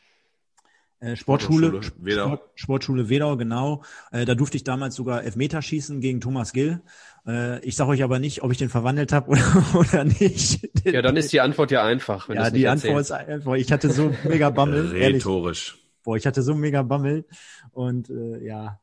äh, 1.00 1.14
Sportschule, 1.14 1.68
Sportschule 1.68 2.04
Wedau. 2.04 2.26
Sport, 2.26 2.50
Sportschule 2.54 3.08
Wedau, 3.10 3.36
genau. 3.36 3.82
Äh, 4.12 4.24
da 4.24 4.34
durfte 4.34 4.56
ich 4.56 4.64
damals 4.64 4.94
sogar 4.94 5.24
Elfmeter 5.24 5.60
schießen 5.60 6.00
gegen 6.00 6.20
Thomas 6.20 6.54
Gill. 6.54 6.80
Äh, 7.26 7.62
ich 7.64 7.76
sage 7.76 7.90
euch 7.90 8.02
aber 8.02 8.18
nicht, 8.18 8.42
ob 8.42 8.50
ich 8.50 8.58
den 8.58 8.70
verwandelt 8.70 9.12
habe 9.12 9.30
oder, 9.30 9.74
oder 9.74 10.04
nicht. 10.04 10.68
Ja, 10.84 11.02
dann 11.02 11.16
ist 11.16 11.32
die 11.32 11.40
Antwort 11.40 11.70
ja 11.70 11.84
einfach. 11.84 12.30
ja, 12.30 12.50
die 12.50 12.66
Antwort 12.66 13.00
ist 13.00 13.12
einfach. 13.12 13.54
Ich 13.54 13.70
hatte 13.72 13.90
so 13.90 14.14
mega 14.24 14.48
Bammel. 14.48 14.90
Rhetorisch. 14.92 15.76
Boah, 16.02 16.16
ich 16.16 16.26
hatte 16.26 16.42
so 16.42 16.54
mega 16.54 16.82
Bammel. 16.82 17.26
Und 17.72 18.08
äh, 18.08 18.42
ja, 18.44 18.80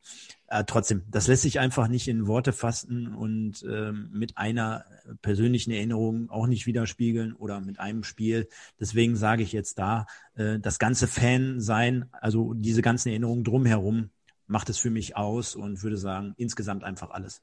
äh, 0.54 0.64
trotzdem, 0.64 1.02
das 1.10 1.26
lässt 1.26 1.42
sich 1.42 1.58
einfach 1.58 1.88
nicht 1.88 2.06
in 2.06 2.28
Worte 2.28 2.52
fassen 2.52 3.12
und 3.12 3.64
ähm, 3.68 4.08
mit 4.12 4.38
einer 4.38 4.84
persönlichen 5.20 5.72
Erinnerung 5.72 6.30
auch 6.30 6.46
nicht 6.46 6.66
widerspiegeln 6.66 7.34
oder 7.34 7.60
mit 7.60 7.80
einem 7.80 8.04
Spiel. 8.04 8.48
Deswegen 8.78 9.16
sage 9.16 9.42
ich 9.42 9.52
jetzt 9.52 9.78
da, 9.80 10.06
äh, 10.36 10.60
das 10.60 10.78
ganze 10.78 11.08
Fan 11.08 11.60
sein, 11.60 12.08
also 12.12 12.54
diese 12.54 12.82
ganzen 12.82 13.08
Erinnerungen 13.08 13.42
drumherum, 13.42 14.10
macht 14.46 14.68
es 14.68 14.78
für 14.78 14.90
mich 14.90 15.16
aus 15.16 15.56
und 15.56 15.82
würde 15.82 15.96
sagen, 15.96 16.34
insgesamt 16.36 16.84
einfach 16.84 17.10
alles. 17.10 17.42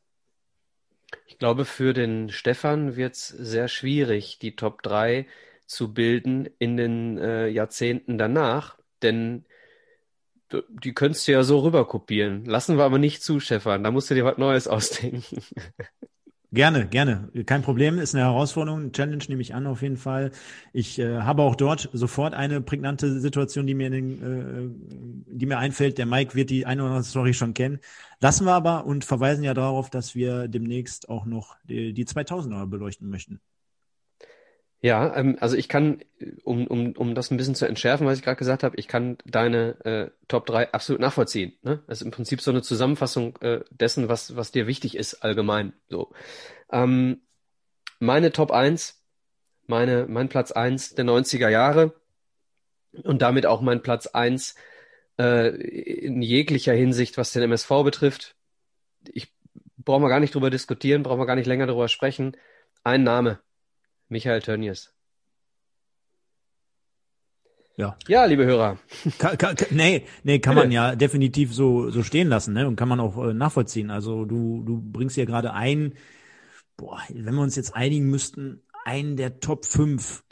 Ich 1.26 1.38
glaube, 1.38 1.66
für 1.66 1.94
den 1.94 2.30
Stefan 2.30 2.96
wird 2.96 3.16
es 3.16 3.28
sehr 3.28 3.68
schwierig, 3.68 4.40
die 4.40 4.56
Top 4.56 4.84
3 4.84 5.28
zu 5.66 5.94
bilden 5.94 6.48
in 6.60 6.78
den 6.78 7.18
äh, 7.18 7.48
Jahrzehnten 7.50 8.18
danach, 8.18 8.78
denn 9.02 9.44
die 10.70 10.94
könntest 10.94 11.28
du 11.28 11.32
ja 11.34 11.44
so 11.44 11.60
rüber 11.60 11.86
kopieren. 11.88 12.46
Lassen 12.46 12.78
wir 12.78 12.84
aber 12.84 12.98
nicht 12.98 13.24
zu, 13.24 13.40
Stefan. 13.40 13.84
Da 13.84 13.92
musst 13.92 14.10
du 14.10 14.16
dir 14.16 14.26
was 14.26 14.38
Neues 14.38 14.68
ausdenken. 14.68 15.42
Gerne, 16.54 16.86
gerne. 16.86 17.30
Kein 17.46 17.62
Problem, 17.62 17.98
ist 17.98 18.14
eine 18.14 18.26
Herausforderung, 18.26 18.92
Challenge 18.92 19.24
nehme 19.30 19.42
ich 19.42 19.56
an 19.56 19.68
auf 19.68 19.82
jeden 19.82 19.96
Fall. 19.96 20.32
Ich 20.74 21.00
äh, 21.00 21.20
habe 21.20 21.44
auch 21.44 21.56
dort 21.56 21.90
sofort 21.94 22.34
eine 22.34 22.60
prägnante 22.60 23.22
Situation, 23.22 23.66
die 23.66 23.74
mir, 23.74 23.90
den, 23.90 24.22
äh, 25.30 25.34
die 25.34 25.46
mir 25.46 25.60
einfällt. 25.60 25.98
Der 25.98 26.06
Mike 26.06 26.36
wird 26.36 26.50
die 26.50 26.66
eine 26.66 26.82
oder 26.82 26.92
andere 26.92 27.06
Story 27.06 27.34
schon 27.34 27.54
kennen. 27.54 27.80
Lassen 28.20 28.46
wir 28.46 28.52
aber 28.52 28.86
und 28.86 29.06
verweisen 29.06 29.46
ja 29.46 29.54
darauf, 29.54 29.90
dass 29.90 30.14
wir 30.14 30.50
demnächst 30.50 31.08
auch 31.08 31.26
noch 31.26 31.56
die, 31.64 31.94
die 31.94 32.06
2000er 32.06 32.66
beleuchten 32.66 33.10
möchten. 33.10 33.40
Ja, 34.84 35.16
ähm, 35.16 35.38
also 35.40 35.56
ich 35.56 35.70
kann, 35.70 36.02
um, 36.44 36.66
um, 36.66 36.94
um 36.94 37.14
das 37.14 37.30
ein 37.30 37.38
bisschen 37.38 37.54
zu 37.54 37.68
entschärfen, 37.68 38.08
was 38.08 38.18
ich 38.18 38.24
gerade 38.24 38.38
gesagt 38.38 38.64
habe, 38.64 38.78
ich 38.78 38.88
kann 38.88 39.18
deine 39.26 39.86
äh, 39.86 40.10
Top 40.28 40.48
3 40.48 40.74
absolut 40.74 41.00
nachvollziehen. 41.00 41.54
Ne? 41.62 41.84
Das 41.88 42.00
ist 42.00 42.06
im 42.06 42.12
Prinzip 42.12 42.42
so 42.42 42.50
eine 42.50 42.64
Zusammenfassung 42.64 43.38
äh, 43.42 43.60
dessen, 43.70 44.10
was, 44.10 44.36
was 44.36 44.52
dir 44.52 44.66
wichtig 44.66 44.98
ist 44.98 45.24
allgemein. 45.24 45.74
So. 45.88 46.12
Ähm, 46.72 47.22
meine 48.00 48.32
Top 48.32 48.52
1, 48.52 49.00
meine, 49.68 50.08
mein 50.08 50.30
Platz 50.30 50.52
eins 50.52 50.96
der 50.96 51.06
90er 51.06 51.50
Jahre 51.50 51.94
und 53.04 53.22
damit 53.22 53.46
auch 53.46 53.62
mein 53.62 53.84
Platz 53.84 54.08
eins 54.08 54.56
äh, 55.20 55.50
in 55.50 56.24
jeglicher 56.24 56.74
Hinsicht, 56.74 57.18
was 57.18 57.34
den 57.34 57.44
MSV 57.44 57.70
betrifft. 57.84 58.36
Ich 59.08 59.32
brauche 59.78 60.02
mal 60.02 60.10
gar 60.10 60.20
nicht 60.20 60.34
drüber 60.34 60.50
diskutieren, 60.50 61.04
brauchen 61.04 61.20
wir 61.20 61.28
gar 61.28 61.36
nicht 61.36 61.48
länger 61.48 61.68
drüber 61.68 61.88
sprechen. 61.88 62.36
Ein 62.84 63.04
Name, 63.04 63.40
Michael 64.12 64.42
Tönnies. 64.42 64.94
Ja. 67.78 67.98
Ja, 68.08 68.26
liebe 68.26 68.46
Hörer. 68.46 68.78
Ka, 69.18 69.38
ka, 69.38 69.56
nee, 69.72 70.06
nee, 70.24 70.40
kann 70.40 70.56
man 70.56 70.70
ja 70.70 70.96
definitiv 70.96 71.54
so, 71.54 71.90
so 71.90 72.04
stehen 72.04 72.28
lassen, 72.28 72.54
ne? 72.54 72.68
Und 72.68 72.76
kann 72.76 72.90
man 72.90 73.00
auch 73.00 73.18
äh, 73.26 73.34
nachvollziehen. 73.34 73.90
Also 73.90 74.26
du, 74.26 74.64
du 74.64 74.82
bringst 74.82 75.16
ja 75.16 75.24
gerade 75.24 75.54
ein, 75.54 75.94
boah, 76.76 77.00
wenn 77.10 77.34
wir 77.34 77.42
uns 77.42 77.56
jetzt 77.56 77.74
einigen 77.74 78.10
müssten, 78.10 78.62
einen 78.84 79.16
der 79.16 79.40
Top 79.40 79.66
5 79.66 80.24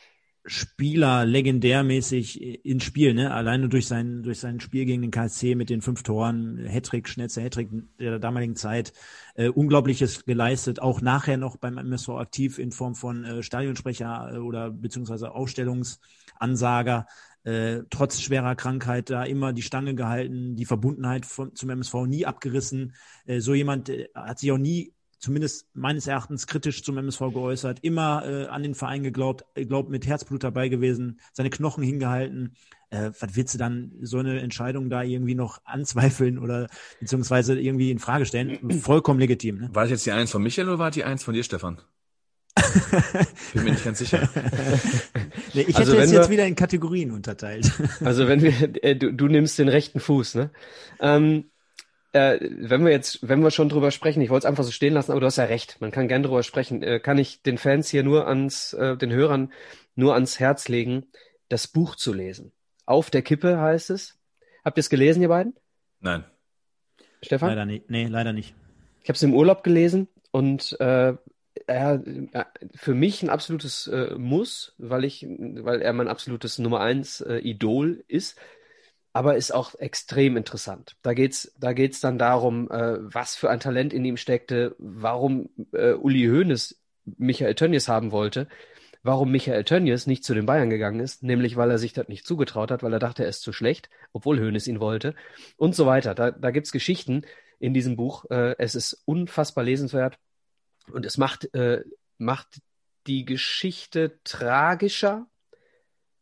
Spieler 0.49 1.25
legendärmäßig 1.25 2.65
ins 2.65 2.83
Spiel, 2.83 3.13
ne? 3.13 3.31
Alleine 3.31 3.69
durch 3.69 3.87
sein, 3.87 4.23
durch 4.23 4.39
sein 4.39 4.59
Spiel 4.59 4.85
gegen 4.85 5.03
den 5.03 5.11
KSC 5.11 5.53
mit 5.53 5.69
den 5.69 5.81
fünf 5.81 6.01
Toren, 6.01 6.65
Hattrick, 6.67 7.07
schnellster 7.07 7.43
Hattrick 7.43 7.69
der 7.99 8.17
damaligen 8.17 8.55
Zeit, 8.55 8.91
äh, 9.35 9.49
Unglaubliches 9.49 10.25
geleistet, 10.25 10.81
auch 10.81 11.01
nachher 11.01 11.37
noch 11.37 11.57
beim 11.57 11.77
MSV 11.77 12.09
aktiv 12.09 12.57
in 12.57 12.71
Form 12.71 12.95
von 12.95 13.23
äh, 13.23 13.43
Stadionsprecher 13.43 14.31
äh, 14.33 14.37
oder 14.37 14.71
beziehungsweise 14.71 15.31
Ausstellungsansager 15.31 17.05
äh, 17.43 17.83
trotz 17.89 18.19
schwerer 18.19 18.55
Krankheit 18.55 19.09
da 19.09 19.23
immer 19.23 19.53
die 19.53 19.61
Stange 19.61 19.95
gehalten, 19.95 20.55
die 20.55 20.65
Verbundenheit 20.65 21.25
von, 21.25 21.55
zum 21.55 21.69
MSV 21.69 21.93
nie 22.07 22.25
abgerissen. 22.25 22.95
Äh, 23.25 23.39
so 23.39 23.53
jemand 23.53 23.89
äh, 23.89 24.09
hat 24.13 24.39
sich 24.39 24.51
auch 24.51 24.57
nie, 24.57 24.93
zumindest 25.19 25.67
meines 25.73 26.07
Erachtens, 26.07 26.47
kritisch 26.47 26.83
zum 26.83 26.97
MSV 26.97 27.19
geäußert, 27.33 27.79
immer 27.83 28.23
äh, 28.25 28.45
an 28.47 28.63
den 28.63 28.73
Verein 28.73 29.03
geglaubt, 29.03 29.45
glaubt 29.55 29.89
mit 29.89 30.07
Herzblut 30.07 30.43
dabei 30.43 30.69
gewesen, 30.69 31.19
seine 31.33 31.49
Knochen 31.49 31.83
hingehalten. 31.83 32.55
Äh, 32.89 33.11
was 33.19 33.35
willst 33.35 33.53
du 33.53 33.57
dann 33.59 33.91
so 34.01 34.17
eine 34.17 34.39
Entscheidung 34.39 34.89
da 34.89 35.03
irgendwie 35.03 35.35
noch 35.35 35.59
anzweifeln 35.65 36.39
oder 36.39 36.67
beziehungsweise 36.99 37.59
irgendwie 37.59 37.91
in 37.91 37.99
Frage 37.99 38.25
stellen? 38.25 38.81
Vollkommen 38.81 39.19
legitim. 39.19 39.59
Ne? 39.59 39.69
War 39.73 39.83
das 39.83 39.91
jetzt 39.91 40.05
die 40.05 40.11
Eins 40.11 40.31
von 40.31 40.41
Michael 40.41 40.67
oder 40.69 40.79
war 40.79 40.89
die 40.91 41.03
Eins 41.03 41.23
von 41.23 41.33
dir, 41.33 41.43
Stefan? 41.43 41.81
Bin 43.53 43.63
mir 43.63 43.71
nicht 43.71 43.85
ganz 43.85 43.99
sicher. 43.99 44.27
nee, 45.53 45.61
ich 45.67 45.75
Also 45.77 45.93
hätte 45.93 46.03
es 46.03 46.11
jetzt 46.11 46.27
wir- 46.27 46.33
wieder 46.33 46.45
in 46.47 46.55
Kategorien 46.55 47.11
unterteilt. 47.11 47.71
Also 48.03 48.27
wenn 48.27 48.41
wir, 48.41 48.53
äh, 48.83 48.95
du, 48.95 49.13
du 49.13 49.27
nimmst 49.27 49.59
den 49.59 49.69
rechten 49.69 49.99
Fuß, 49.99 50.35
ne? 50.35 50.51
Ähm, 50.99 51.45
äh, 52.11 52.39
wenn 52.41 52.83
wir 52.83 52.91
jetzt, 52.91 53.27
wenn 53.27 53.41
wir 53.41 53.51
schon 53.51 53.69
drüber 53.69 53.91
sprechen, 53.91 54.21
ich 54.21 54.29
wollte 54.29 54.45
es 54.45 54.49
einfach 54.49 54.63
so 54.63 54.71
stehen 54.71 54.93
lassen, 54.93 55.11
aber 55.11 55.19
du 55.19 55.27
hast 55.27 55.37
ja 55.37 55.45
recht, 55.45 55.79
man 55.79 55.91
kann 55.91 56.07
gern 56.07 56.23
drüber 56.23 56.43
sprechen, 56.43 56.81
äh, 56.81 56.99
kann 56.99 57.17
ich 57.17 57.43
den 57.43 57.57
Fans 57.57 57.89
hier 57.89 58.03
nur 58.03 58.27
ans, 58.27 58.73
äh, 58.73 58.97
den 58.97 59.11
Hörern 59.11 59.51
nur 59.95 60.13
ans 60.13 60.39
Herz 60.39 60.67
legen, 60.67 61.07
das 61.49 61.67
Buch 61.67 61.95
zu 61.95 62.13
lesen. 62.13 62.51
Auf 62.85 63.09
der 63.09 63.21
Kippe 63.21 63.59
heißt 63.59 63.91
es. 63.91 64.17
Habt 64.65 64.77
ihr 64.77 64.81
es 64.81 64.89
gelesen, 64.89 65.21
ihr 65.21 65.29
beiden? 65.29 65.55
Nein. 65.99 66.23
Stefan? 67.21 67.49
leider 67.49 67.65
nicht. 67.65 67.89
Nee, 67.89 68.07
leider 68.07 68.33
nicht. 68.33 68.55
Ich 69.03 69.09
habe 69.09 69.15
es 69.15 69.23
im 69.23 69.33
Urlaub 69.33 69.63
gelesen 69.63 70.07
und 70.31 70.79
äh, 70.79 71.13
er, 71.67 72.03
für 72.75 72.93
mich 72.93 73.21
ein 73.21 73.29
absolutes 73.29 73.87
äh, 73.87 74.15
Muss, 74.15 74.73
weil 74.77 75.03
ich, 75.03 75.25
weil 75.27 75.81
er 75.81 75.93
mein 75.93 76.07
absolutes 76.07 76.59
Nummer 76.59 76.79
eins 76.79 77.21
äh, 77.21 77.37
Idol 77.37 78.03
ist, 78.07 78.39
aber 79.13 79.35
ist 79.35 79.51
auch 79.51 79.75
extrem 79.75 80.37
interessant. 80.37 80.95
Da 81.01 81.13
geht's, 81.13 81.53
da 81.59 81.73
geht's 81.73 81.99
dann 81.99 82.19
darum, 82.19 82.69
äh, 82.69 82.97
was 82.99 83.35
für 83.35 83.49
ein 83.49 83.59
Talent 83.59 83.93
in 83.93 84.05
ihm 84.05 84.17
steckte, 84.17 84.75
warum 84.77 85.49
äh, 85.73 85.93
Uli 85.93 86.27
Hoeneß 86.27 86.79
Michael 87.17 87.55
Tönnies 87.55 87.87
haben 87.87 88.11
wollte, 88.11 88.47
warum 89.01 89.31
Michael 89.31 89.63
Tönnies 89.63 90.05
nicht 90.05 90.23
zu 90.23 90.33
den 90.33 90.45
Bayern 90.45 90.69
gegangen 90.69 90.99
ist, 90.99 91.23
nämlich 91.23 91.55
weil 91.55 91.71
er 91.71 91.79
sich 91.79 91.93
das 91.93 92.07
nicht 92.07 92.25
zugetraut 92.25 92.69
hat, 92.69 92.83
weil 92.83 92.93
er 92.93 92.99
dachte, 92.99 93.23
er 93.23 93.29
ist 93.29 93.41
zu 93.41 93.53
schlecht, 93.53 93.89
obwohl 94.13 94.39
Hoeneß 94.39 94.67
ihn 94.67 94.79
wollte 94.79 95.15
und 95.57 95.75
so 95.75 95.85
weiter. 95.85 96.13
Da, 96.13 96.31
da 96.31 96.51
gibt's 96.51 96.71
Geschichten 96.71 97.23
in 97.59 97.73
diesem 97.73 97.95
Buch. 97.95 98.25
Äh, 98.29 98.55
es 98.59 98.75
ist 98.75 99.01
unfassbar 99.05 99.63
lesenswert 99.63 100.19
und 100.91 101.05
es 101.05 101.17
macht, 101.17 101.53
äh, 101.55 101.83
macht 102.17 102.61
die 103.07 103.25
Geschichte 103.25 104.19
tragischer, 104.23 105.27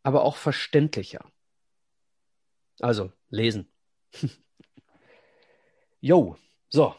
aber 0.04 0.24
auch 0.24 0.38
verständlicher. 0.38 1.26
Also, 2.80 3.12
lesen. 3.30 3.68
Jo, 6.00 6.38
so. 6.70 6.96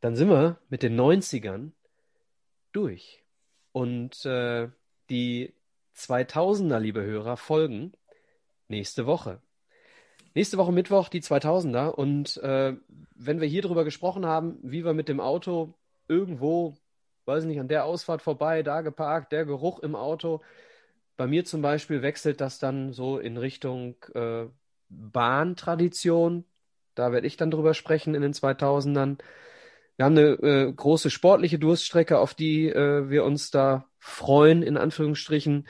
Dann 0.00 0.14
sind 0.14 0.28
wir 0.28 0.58
mit 0.68 0.82
den 0.82 0.98
90ern 0.98 1.72
durch. 2.72 3.24
Und 3.72 4.24
äh, 4.24 4.68
die 5.10 5.52
2000er, 5.96 6.78
liebe 6.78 7.02
Hörer, 7.02 7.36
folgen 7.36 7.92
nächste 8.68 9.06
Woche. 9.06 9.42
Nächste 10.34 10.58
Woche 10.58 10.72
Mittwoch 10.72 11.08
die 11.08 11.20
2000er. 11.20 11.88
Und 11.88 12.36
äh, 12.38 12.76
wenn 13.14 13.40
wir 13.40 13.48
hier 13.48 13.62
drüber 13.62 13.84
gesprochen 13.84 14.24
haben, 14.26 14.58
wie 14.62 14.84
wir 14.84 14.94
mit 14.94 15.08
dem 15.08 15.20
Auto 15.20 15.74
irgendwo, 16.06 16.76
weiß 17.24 17.44
nicht, 17.44 17.58
an 17.60 17.68
der 17.68 17.84
Ausfahrt 17.84 18.22
vorbei, 18.22 18.62
da 18.62 18.82
geparkt, 18.82 19.32
der 19.32 19.44
Geruch 19.44 19.80
im 19.80 19.96
Auto. 19.96 20.40
Bei 21.16 21.26
mir 21.26 21.44
zum 21.44 21.62
Beispiel 21.62 22.02
wechselt 22.02 22.40
das 22.40 22.60
dann 22.60 22.92
so 22.92 23.18
in 23.18 23.36
Richtung 23.36 23.96
äh, 24.14 24.46
Bahntradition. 24.88 26.44
Da 26.94 27.12
werde 27.12 27.26
ich 27.26 27.36
dann 27.36 27.50
drüber 27.50 27.74
sprechen 27.74 28.14
in 28.14 28.22
den 28.22 28.32
2000ern. 28.32 29.18
Wir 29.96 30.04
haben 30.04 30.16
eine 30.16 30.30
äh, 30.30 30.72
große 30.72 31.10
sportliche 31.10 31.58
Durststrecke, 31.58 32.18
auf 32.18 32.34
die 32.34 32.68
äh, 32.68 33.10
wir 33.10 33.24
uns 33.24 33.50
da 33.50 33.88
freuen, 33.98 34.62
in 34.62 34.76
Anführungsstrichen. 34.76 35.66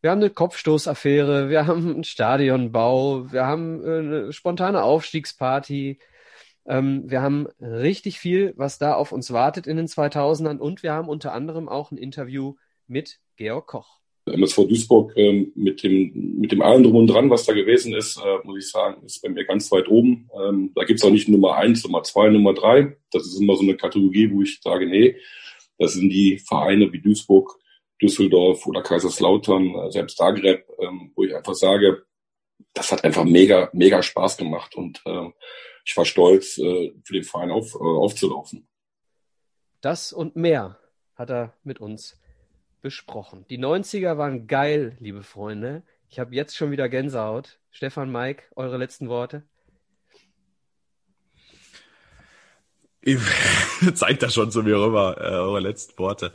Wir 0.00 0.10
haben 0.10 0.20
eine 0.20 0.30
Kopfstoßaffäre, 0.30 1.48
wir 1.48 1.66
haben 1.66 1.94
einen 1.94 2.04
Stadionbau, 2.04 3.32
wir 3.32 3.46
haben 3.46 3.84
äh, 3.84 3.98
eine 3.98 4.32
spontane 4.32 4.82
Aufstiegsparty. 4.82 5.98
Ähm, 6.66 7.10
wir 7.10 7.22
haben 7.22 7.48
richtig 7.60 8.20
viel, 8.20 8.52
was 8.56 8.78
da 8.78 8.94
auf 8.94 9.12
uns 9.12 9.32
wartet 9.32 9.66
in 9.66 9.76
den 9.76 9.86
2000ern 9.86 10.58
und 10.58 10.82
wir 10.82 10.92
haben 10.92 11.08
unter 11.08 11.32
anderem 11.32 11.68
auch 11.68 11.90
ein 11.90 11.98
Interview 11.98 12.54
mit 12.86 13.18
Georg 13.36 13.66
Koch. 13.66 14.00
MSV 14.26 14.66
Duisburg 14.68 15.12
ähm, 15.16 15.52
mit 15.54 15.82
dem 15.82 16.36
mit 16.38 16.52
dem 16.52 16.62
allen 16.62 16.82
drum 16.82 16.96
und 16.96 17.06
dran, 17.06 17.30
was 17.30 17.44
da 17.44 17.52
gewesen 17.52 17.94
ist, 17.94 18.18
äh, 18.18 18.38
muss 18.44 18.58
ich 18.58 18.70
sagen, 18.70 19.04
ist 19.04 19.22
bei 19.22 19.28
mir 19.28 19.44
ganz 19.44 19.70
weit 19.70 19.88
oben. 19.88 20.28
Ähm, 20.34 20.72
da 20.74 20.84
gibt's 20.84 21.04
auch 21.04 21.10
nicht 21.10 21.28
Nummer 21.28 21.56
eins, 21.56 21.84
Nummer 21.84 22.02
zwei, 22.02 22.28
Nummer 22.28 22.52
drei. 22.52 22.96
Das 23.12 23.24
ist 23.24 23.40
immer 23.40 23.54
so 23.54 23.62
eine 23.62 23.76
Kategorie, 23.76 24.30
wo 24.32 24.42
ich 24.42 24.60
sage, 24.60 24.86
nee, 24.86 25.16
das 25.78 25.94
sind 25.94 26.10
die 26.10 26.38
Vereine 26.38 26.92
wie 26.92 27.00
Duisburg, 27.00 27.56
Düsseldorf 28.02 28.66
oder 28.66 28.82
Kaiserslautern, 28.82 29.74
äh, 29.74 29.90
selbst 29.92 30.16
Zagreb, 30.16 30.66
ähm, 30.80 31.12
wo 31.14 31.24
ich 31.24 31.34
einfach 31.34 31.54
sage, 31.54 32.04
das 32.74 32.90
hat 32.92 33.04
einfach 33.04 33.24
mega 33.24 33.70
mega 33.72 34.02
Spaß 34.02 34.36
gemacht 34.36 34.74
und 34.74 35.00
ähm, 35.06 35.34
ich 35.84 35.96
war 35.96 36.04
stolz, 36.04 36.58
äh, 36.58 36.92
für 37.04 37.12
den 37.12 37.22
Verein 37.22 37.52
auf, 37.52 37.74
äh, 37.74 37.78
aufzulaufen. 37.78 38.66
Das 39.80 40.12
und 40.12 40.34
mehr 40.34 40.80
hat 41.14 41.30
er 41.30 41.54
mit 41.62 41.80
uns 41.80 42.18
besprochen. 42.86 43.44
Die 43.50 43.58
90er 43.58 44.16
waren 44.16 44.46
geil, 44.46 44.96
liebe 45.00 45.24
Freunde. 45.24 45.82
Ich 46.08 46.20
habe 46.20 46.32
jetzt 46.36 46.56
schon 46.56 46.70
wieder 46.70 46.88
Gänsehaut. 46.88 47.58
Stefan, 47.72 48.12
Mike, 48.12 48.44
eure 48.54 48.76
letzten 48.76 49.08
Worte. 49.08 49.42
Zeigt 53.94 54.22
das 54.22 54.34
schon 54.34 54.52
zu 54.52 54.62
mir 54.62 54.78
rüber, 54.78 55.16
äh, 55.18 55.34
eure 55.34 55.58
letzten 55.58 55.98
Worte. 55.98 56.32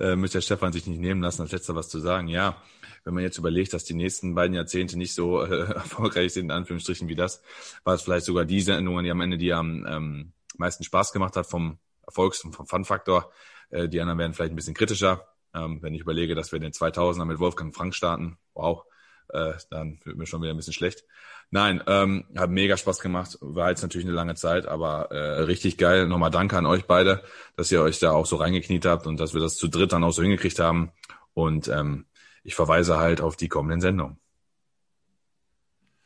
Äh, 0.00 0.16
möchte 0.16 0.38
der 0.38 0.42
Stefan 0.42 0.72
sich 0.72 0.88
nicht 0.88 0.98
nehmen 0.98 1.22
lassen, 1.22 1.42
als 1.42 1.52
letzter 1.52 1.76
was 1.76 1.88
zu 1.88 2.00
sagen. 2.00 2.26
Ja, 2.26 2.60
wenn 3.04 3.14
man 3.14 3.22
jetzt 3.22 3.38
überlegt, 3.38 3.72
dass 3.72 3.84
die 3.84 3.94
nächsten 3.94 4.34
beiden 4.34 4.56
Jahrzehnte 4.56 4.98
nicht 4.98 5.14
so 5.14 5.40
äh, 5.40 5.66
erfolgreich 5.72 6.32
sind, 6.32 6.46
in 6.46 6.50
Anführungsstrichen, 6.50 7.06
wie 7.06 7.14
das, 7.14 7.42
war 7.84 7.94
es 7.94 8.02
vielleicht 8.02 8.26
sogar 8.26 8.44
die 8.44 8.60
Sendungen, 8.60 9.04
die 9.04 9.12
am 9.12 9.20
Ende 9.20 9.38
die 9.38 9.52
am 9.52 9.86
ähm, 9.86 10.32
meisten 10.56 10.82
Spaß 10.82 11.12
gemacht 11.12 11.36
hat 11.36 11.46
vom 11.46 11.78
Erfolgs- 12.04 12.42
und 12.42 12.56
vom 12.56 12.66
Fun-Faktor. 12.66 13.30
Äh, 13.70 13.88
die 13.88 14.00
anderen 14.00 14.18
werden 14.18 14.34
vielleicht 14.34 14.52
ein 14.52 14.56
bisschen 14.56 14.74
kritischer. 14.74 15.31
Ähm, 15.54 15.82
wenn 15.82 15.94
ich 15.94 16.00
überlege, 16.00 16.34
dass 16.34 16.52
wir 16.52 16.58
den 16.58 16.72
2000er 16.72 17.24
mit 17.24 17.38
Wolfgang 17.38 17.74
Frank 17.74 17.94
starten, 17.94 18.38
wow, 18.54 18.84
äh, 19.28 19.54
dann 19.70 19.98
wird 20.04 20.16
mir 20.16 20.26
schon 20.26 20.42
wieder 20.42 20.52
ein 20.52 20.56
bisschen 20.56 20.72
schlecht. 20.72 21.04
Nein, 21.50 21.82
ähm, 21.86 22.24
hat 22.36 22.50
mega 22.50 22.76
Spaß 22.76 23.00
gemacht. 23.00 23.36
War 23.40 23.70
jetzt 23.70 23.82
natürlich 23.82 24.06
eine 24.06 24.14
lange 24.14 24.34
Zeit, 24.34 24.66
aber 24.66 25.10
äh, 25.10 25.42
richtig 25.42 25.76
geil. 25.76 26.06
Nochmal 26.06 26.30
danke 26.30 26.56
an 26.56 26.66
euch 26.66 26.86
beide, 26.86 27.22
dass 27.56 27.70
ihr 27.70 27.82
euch 27.82 27.98
da 27.98 28.12
auch 28.12 28.26
so 28.26 28.36
reingekniet 28.36 28.86
habt 28.86 29.06
und 29.06 29.20
dass 29.20 29.34
wir 29.34 29.40
das 29.40 29.56
zu 29.56 29.68
dritt 29.68 29.92
dann 29.92 30.04
auch 30.04 30.12
so 30.12 30.22
hingekriegt 30.22 30.58
haben. 30.58 30.92
Und 31.34 31.68
ähm, 31.68 32.06
ich 32.42 32.54
verweise 32.54 32.98
halt 32.98 33.20
auf 33.20 33.36
die 33.36 33.48
kommenden 33.48 33.80
Sendungen. 33.80 34.18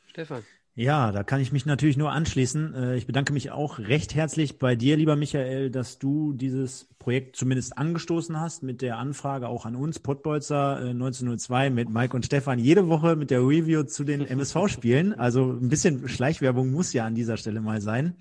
Stefan. 0.08 0.44
Ja, 0.79 1.11
da 1.11 1.25
kann 1.25 1.41
ich 1.41 1.53
mich 1.53 1.65
natürlich 1.65 1.97
nur 1.97 2.13
anschließen. 2.13 2.75
Äh, 2.75 2.97
Ich 2.97 3.07
bedanke 3.07 3.33
mich 3.33 3.51
auch 3.51 3.79
recht 3.79 4.15
herzlich 4.15 4.59
bei 4.59 4.77
dir, 4.77 4.99
lieber 4.99 5.17
Michael, 5.17 5.71
dass 5.71 5.99
du 5.99 6.35
dieses 6.35 6.85
Projekt 6.99 7.37
zumindest 7.37 7.79
angestoßen 7.79 8.39
hast 8.39 8.63
mit 8.63 8.83
der 8.83 8.99
Anfrage 8.99 9.49
auch 9.49 9.65
an 9.65 9.75
uns, 9.75 9.99
Pottbolzer 10.01 10.85
äh, 10.85 10.91
1902 10.91 11.71
mit 11.71 11.89
Mike 11.89 12.15
und 12.15 12.27
Stefan, 12.27 12.59
jede 12.59 12.89
Woche 12.89 13.17
mit 13.17 13.31
der 13.31 13.41
Review 13.41 13.85
zu 13.85 14.05
den 14.05 14.21
MSV-Spielen. 14.21 15.15
Also 15.15 15.51
ein 15.51 15.71
bisschen 15.71 16.09
Schleichwerbung 16.09 16.71
muss 16.71 16.93
ja 16.93 17.07
an 17.07 17.15
dieser 17.15 17.39
Stelle 17.39 17.63
mal 17.63 17.81
sein. 17.81 18.17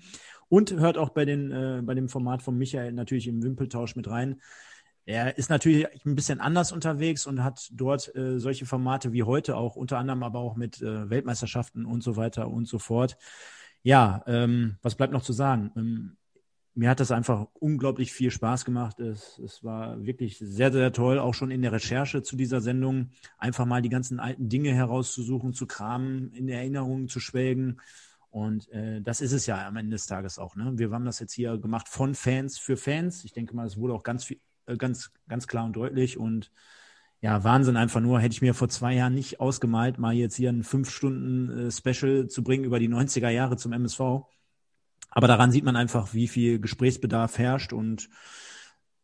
Und 0.48 0.72
hört 0.72 0.96
auch 0.96 1.10
bei, 1.10 1.26
den, 1.26 1.50
äh, 1.50 1.82
bei 1.84 1.92
dem 1.92 2.08
Format 2.08 2.40
von 2.40 2.56
Michael 2.56 2.92
natürlich 2.92 3.28
im 3.28 3.42
Wimpeltausch 3.42 3.96
mit 3.96 4.08
rein. 4.08 4.40
Er 5.06 5.38
ist 5.38 5.50
natürlich 5.50 5.86
ein 6.04 6.16
bisschen 6.16 6.40
anders 6.40 6.72
unterwegs 6.72 7.26
und 7.26 7.42
hat 7.44 7.70
dort 7.72 8.14
äh, 8.16 8.40
solche 8.40 8.66
Formate 8.66 9.12
wie 9.12 9.22
heute 9.22 9.56
auch, 9.56 9.76
unter 9.76 9.98
anderem 9.98 10.24
aber 10.24 10.40
auch 10.40 10.56
mit 10.56 10.82
äh, 10.82 11.08
Weltmeisterschaften 11.08 11.86
und 11.86 12.02
so 12.02 12.16
weiter 12.16 12.48
und 12.50 12.66
so 12.66 12.80
fort. 12.80 13.16
Ja, 13.82 14.24
ähm, 14.26 14.76
was 14.82 14.96
bleibt 14.96 15.12
noch 15.12 15.22
zu 15.22 15.32
sagen? 15.32 15.70
Ähm, 15.76 16.16
mir 16.74 16.90
hat 16.90 16.98
das 16.98 17.12
einfach 17.12 17.46
unglaublich 17.54 18.12
viel 18.12 18.32
Spaß 18.32 18.64
gemacht. 18.64 18.98
Es, 18.98 19.38
es 19.38 19.62
war 19.62 20.04
wirklich 20.04 20.38
sehr, 20.38 20.72
sehr 20.72 20.92
toll, 20.92 21.20
auch 21.20 21.34
schon 21.34 21.52
in 21.52 21.62
der 21.62 21.72
Recherche 21.72 22.22
zu 22.22 22.36
dieser 22.36 22.60
Sendung, 22.60 23.10
einfach 23.38 23.64
mal 23.64 23.82
die 23.82 23.88
ganzen 23.88 24.18
alten 24.18 24.48
Dinge 24.48 24.74
herauszusuchen, 24.74 25.54
zu 25.54 25.66
kramen, 25.66 26.32
in 26.32 26.48
Erinnerungen 26.48 27.08
zu 27.08 27.20
schwelgen. 27.20 27.80
Und 28.28 28.68
äh, 28.72 29.00
das 29.00 29.20
ist 29.20 29.32
es 29.32 29.46
ja 29.46 29.66
am 29.66 29.76
Ende 29.76 29.92
des 29.92 30.06
Tages 30.06 30.38
auch. 30.38 30.56
Ne? 30.56 30.72
Wir 30.76 30.90
haben 30.90 31.06
das 31.06 31.20
jetzt 31.20 31.32
hier 31.32 31.56
gemacht 31.56 31.88
von 31.88 32.14
Fans 32.14 32.58
für 32.58 32.76
Fans. 32.76 33.24
Ich 33.24 33.32
denke 33.32 33.56
mal, 33.56 33.66
es 33.66 33.78
wurde 33.78 33.94
auch 33.94 34.02
ganz 34.02 34.24
viel, 34.24 34.40
ganz, 34.76 35.12
ganz 35.28 35.46
klar 35.46 35.64
und 35.64 35.74
deutlich. 35.74 36.18
Und 36.18 36.50
ja, 37.20 37.44
Wahnsinn 37.44 37.76
einfach 37.76 38.00
nur. 38.00 38.20
Hätte 38.20 38.34
ich 38.34 38.42
mir 38.42 38.54
vor 38.54 38.68
zwei 38.68 38.94
Jahren 38.94 39.14
nicht 39.14 39.40
ausgemalt, 39.40 39.98
mal 39.98 40.14
jetzt 40.14 40.36
hier 40.36 40.50
ein 40.50 40.64
fünf 40.64 40.90
Stunden 40.90 41.68
äh, 41.68 41.70
Special 41.70 42.28
zu 42.28 42.42
bringen 42.42 42.64
über 42.64 42.78
die 42.78 42.88
90er 42.88 43.30
Jahre 43.30 43.56
zum 43.56 43.72
MSV. 43.72 44.00
Aber 45.10 45.28
daran 45.28 45.50
sieht 45.50 45.64
man 45.64 45.76
einfach, 45.76 46.12
wie 46.12 46.28
viel 46.28 46.60
Gesprächsbedarf 46.60 47.38
herrscht 47.38 47.72
und 47.72 48.10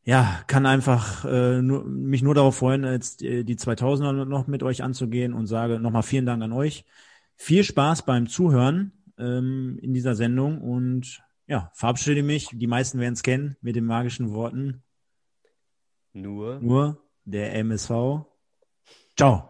ja, 0.04 0.42
kann 0.48 0.66
einfach 0.66 1.24
äh, 1.24 1.62
nur, 1.62 1.84
mich 1.84 2.22
nur 2.22 2.34
darauf 2.34 2.56
freuen, 2.56 2.84
jetzt 2.84 3.22
äh, 3.22 3.44
die 3.44 3.56
2000er 3.56 4.24
noch 4.24 4.46
mit 4.48 4.62
euch 4.62 4.82
anzugehen 4.82 5.32
und 5.32 5.46
sage 5.46 5.78
nochmal 5.78 6.02
vielen 6.02 6.26
Dank 6.26 6.42
an 6.42 6.52
euch. 6.52 6.84
Viel 7.36 7.62
Spaß 7.64 8.04
beim 8.04 8.28
Zuhören 8.28 8.92
ähm, 9.16 9.78
in 9.80 9.94
dieser 9.94 10.14
Sendung 10.14 10.60
und 10.60 11.22
ja, 11.46 11.70
verabschiede 11.74 12.22
mich. 12.22 12.48
Die 12.52 12.66
meisten 12.66 12.98
werden 12.98 13.14
es 13.14 13.22
kennen 13.22 13.56
mit 13.60 13.76
den 13.76 13.84
magischen 13.84 14.32
Worten. 14.32 14.82
Nur. 16.12 16.60
Nur 16.60 16.98
der 17.24 17.54
MSV. 17.54 18.26
Ciao. 19.16 19.48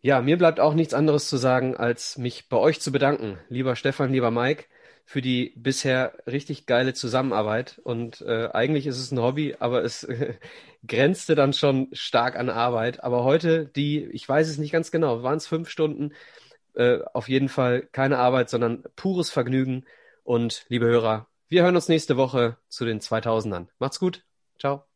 Ja, 0.00 0.20
mir 0.20 0.36
bleibt 0.36 0.60
auch 0.60 0.74
nichts 0.74 0.92
anderes 0.92 1.28
zu 1.28 1.38
sagen, 1.38 1.76
als 1.76 2.18
mich 2.18 2.48
bei 2.50 2.58
euch 2.58 2.80
zu 2.80 2.92
bedanken, 2.92 3.38
lieber 3.48 3.74
Stefan, 3.74 4.12
lieber 4.12 4.30
Mike, 4.30 4.64
für 5.06 5.22
die 5.22 5.54
bisher 5.56 6.14
richtig 6.26 6.66
geile 6.66 6.92
Zusammenarbeit. 6.92 7.80
Und 7.84 8.20
äh, 8.20 8.50
eigentlich 8.52 8.86
ist 8.86 8.98
es 8.98 9.12
ein 9.12 9.20
Hobby, 9.20 9.56
aber 9.58 9.82
es 9.82 10.04
äh, 10.04 10.34
grenzte 10.86 11.34
dann 11.34 11.54
schon 11.54 11.88
stark 11.92 12.36
an 12.36 12.50
Arbeit. 12.50 13.02
Aber 13.02 13.24
heute 13.24 13.66
die, 13.66 14.04
ich 14.04 14.28
weiß 14.28 14.48
es 14.48 14.58
nicht 14.58 14.72
ganz 14.72 14.90
genau, 14.90 15.22
waren 15.22 15.38
es 15.38 15.46
fünf 15.46 15.70
Stunden, 15.70 16.12
äh, 16.74 16.98
auf 17.14 17.28
jeden 17.28 17.48
Fall 17.48 17.82
keine 17.92 18.18
Arbeit, 18.18 18.50
sondern 18.50 18.84
pures 18.96 19.30
Vergnügen. 19.30 19.84
Und 20.22 20.66
liebe 20.68 20.86
Hörer, 20.86 21.28
wir 21.48 21.62
hören 21.62 21.76
uns 21.76 21.88
nächste 21.88 22.16
Woche 22.16 22.58
zu 22.68 22.84
den 22.84 23.00
2000ern. 23.00 23.68
Macht's 23.78 24.00
gut. 24.00 24.22
Ciao. 24.64 24.86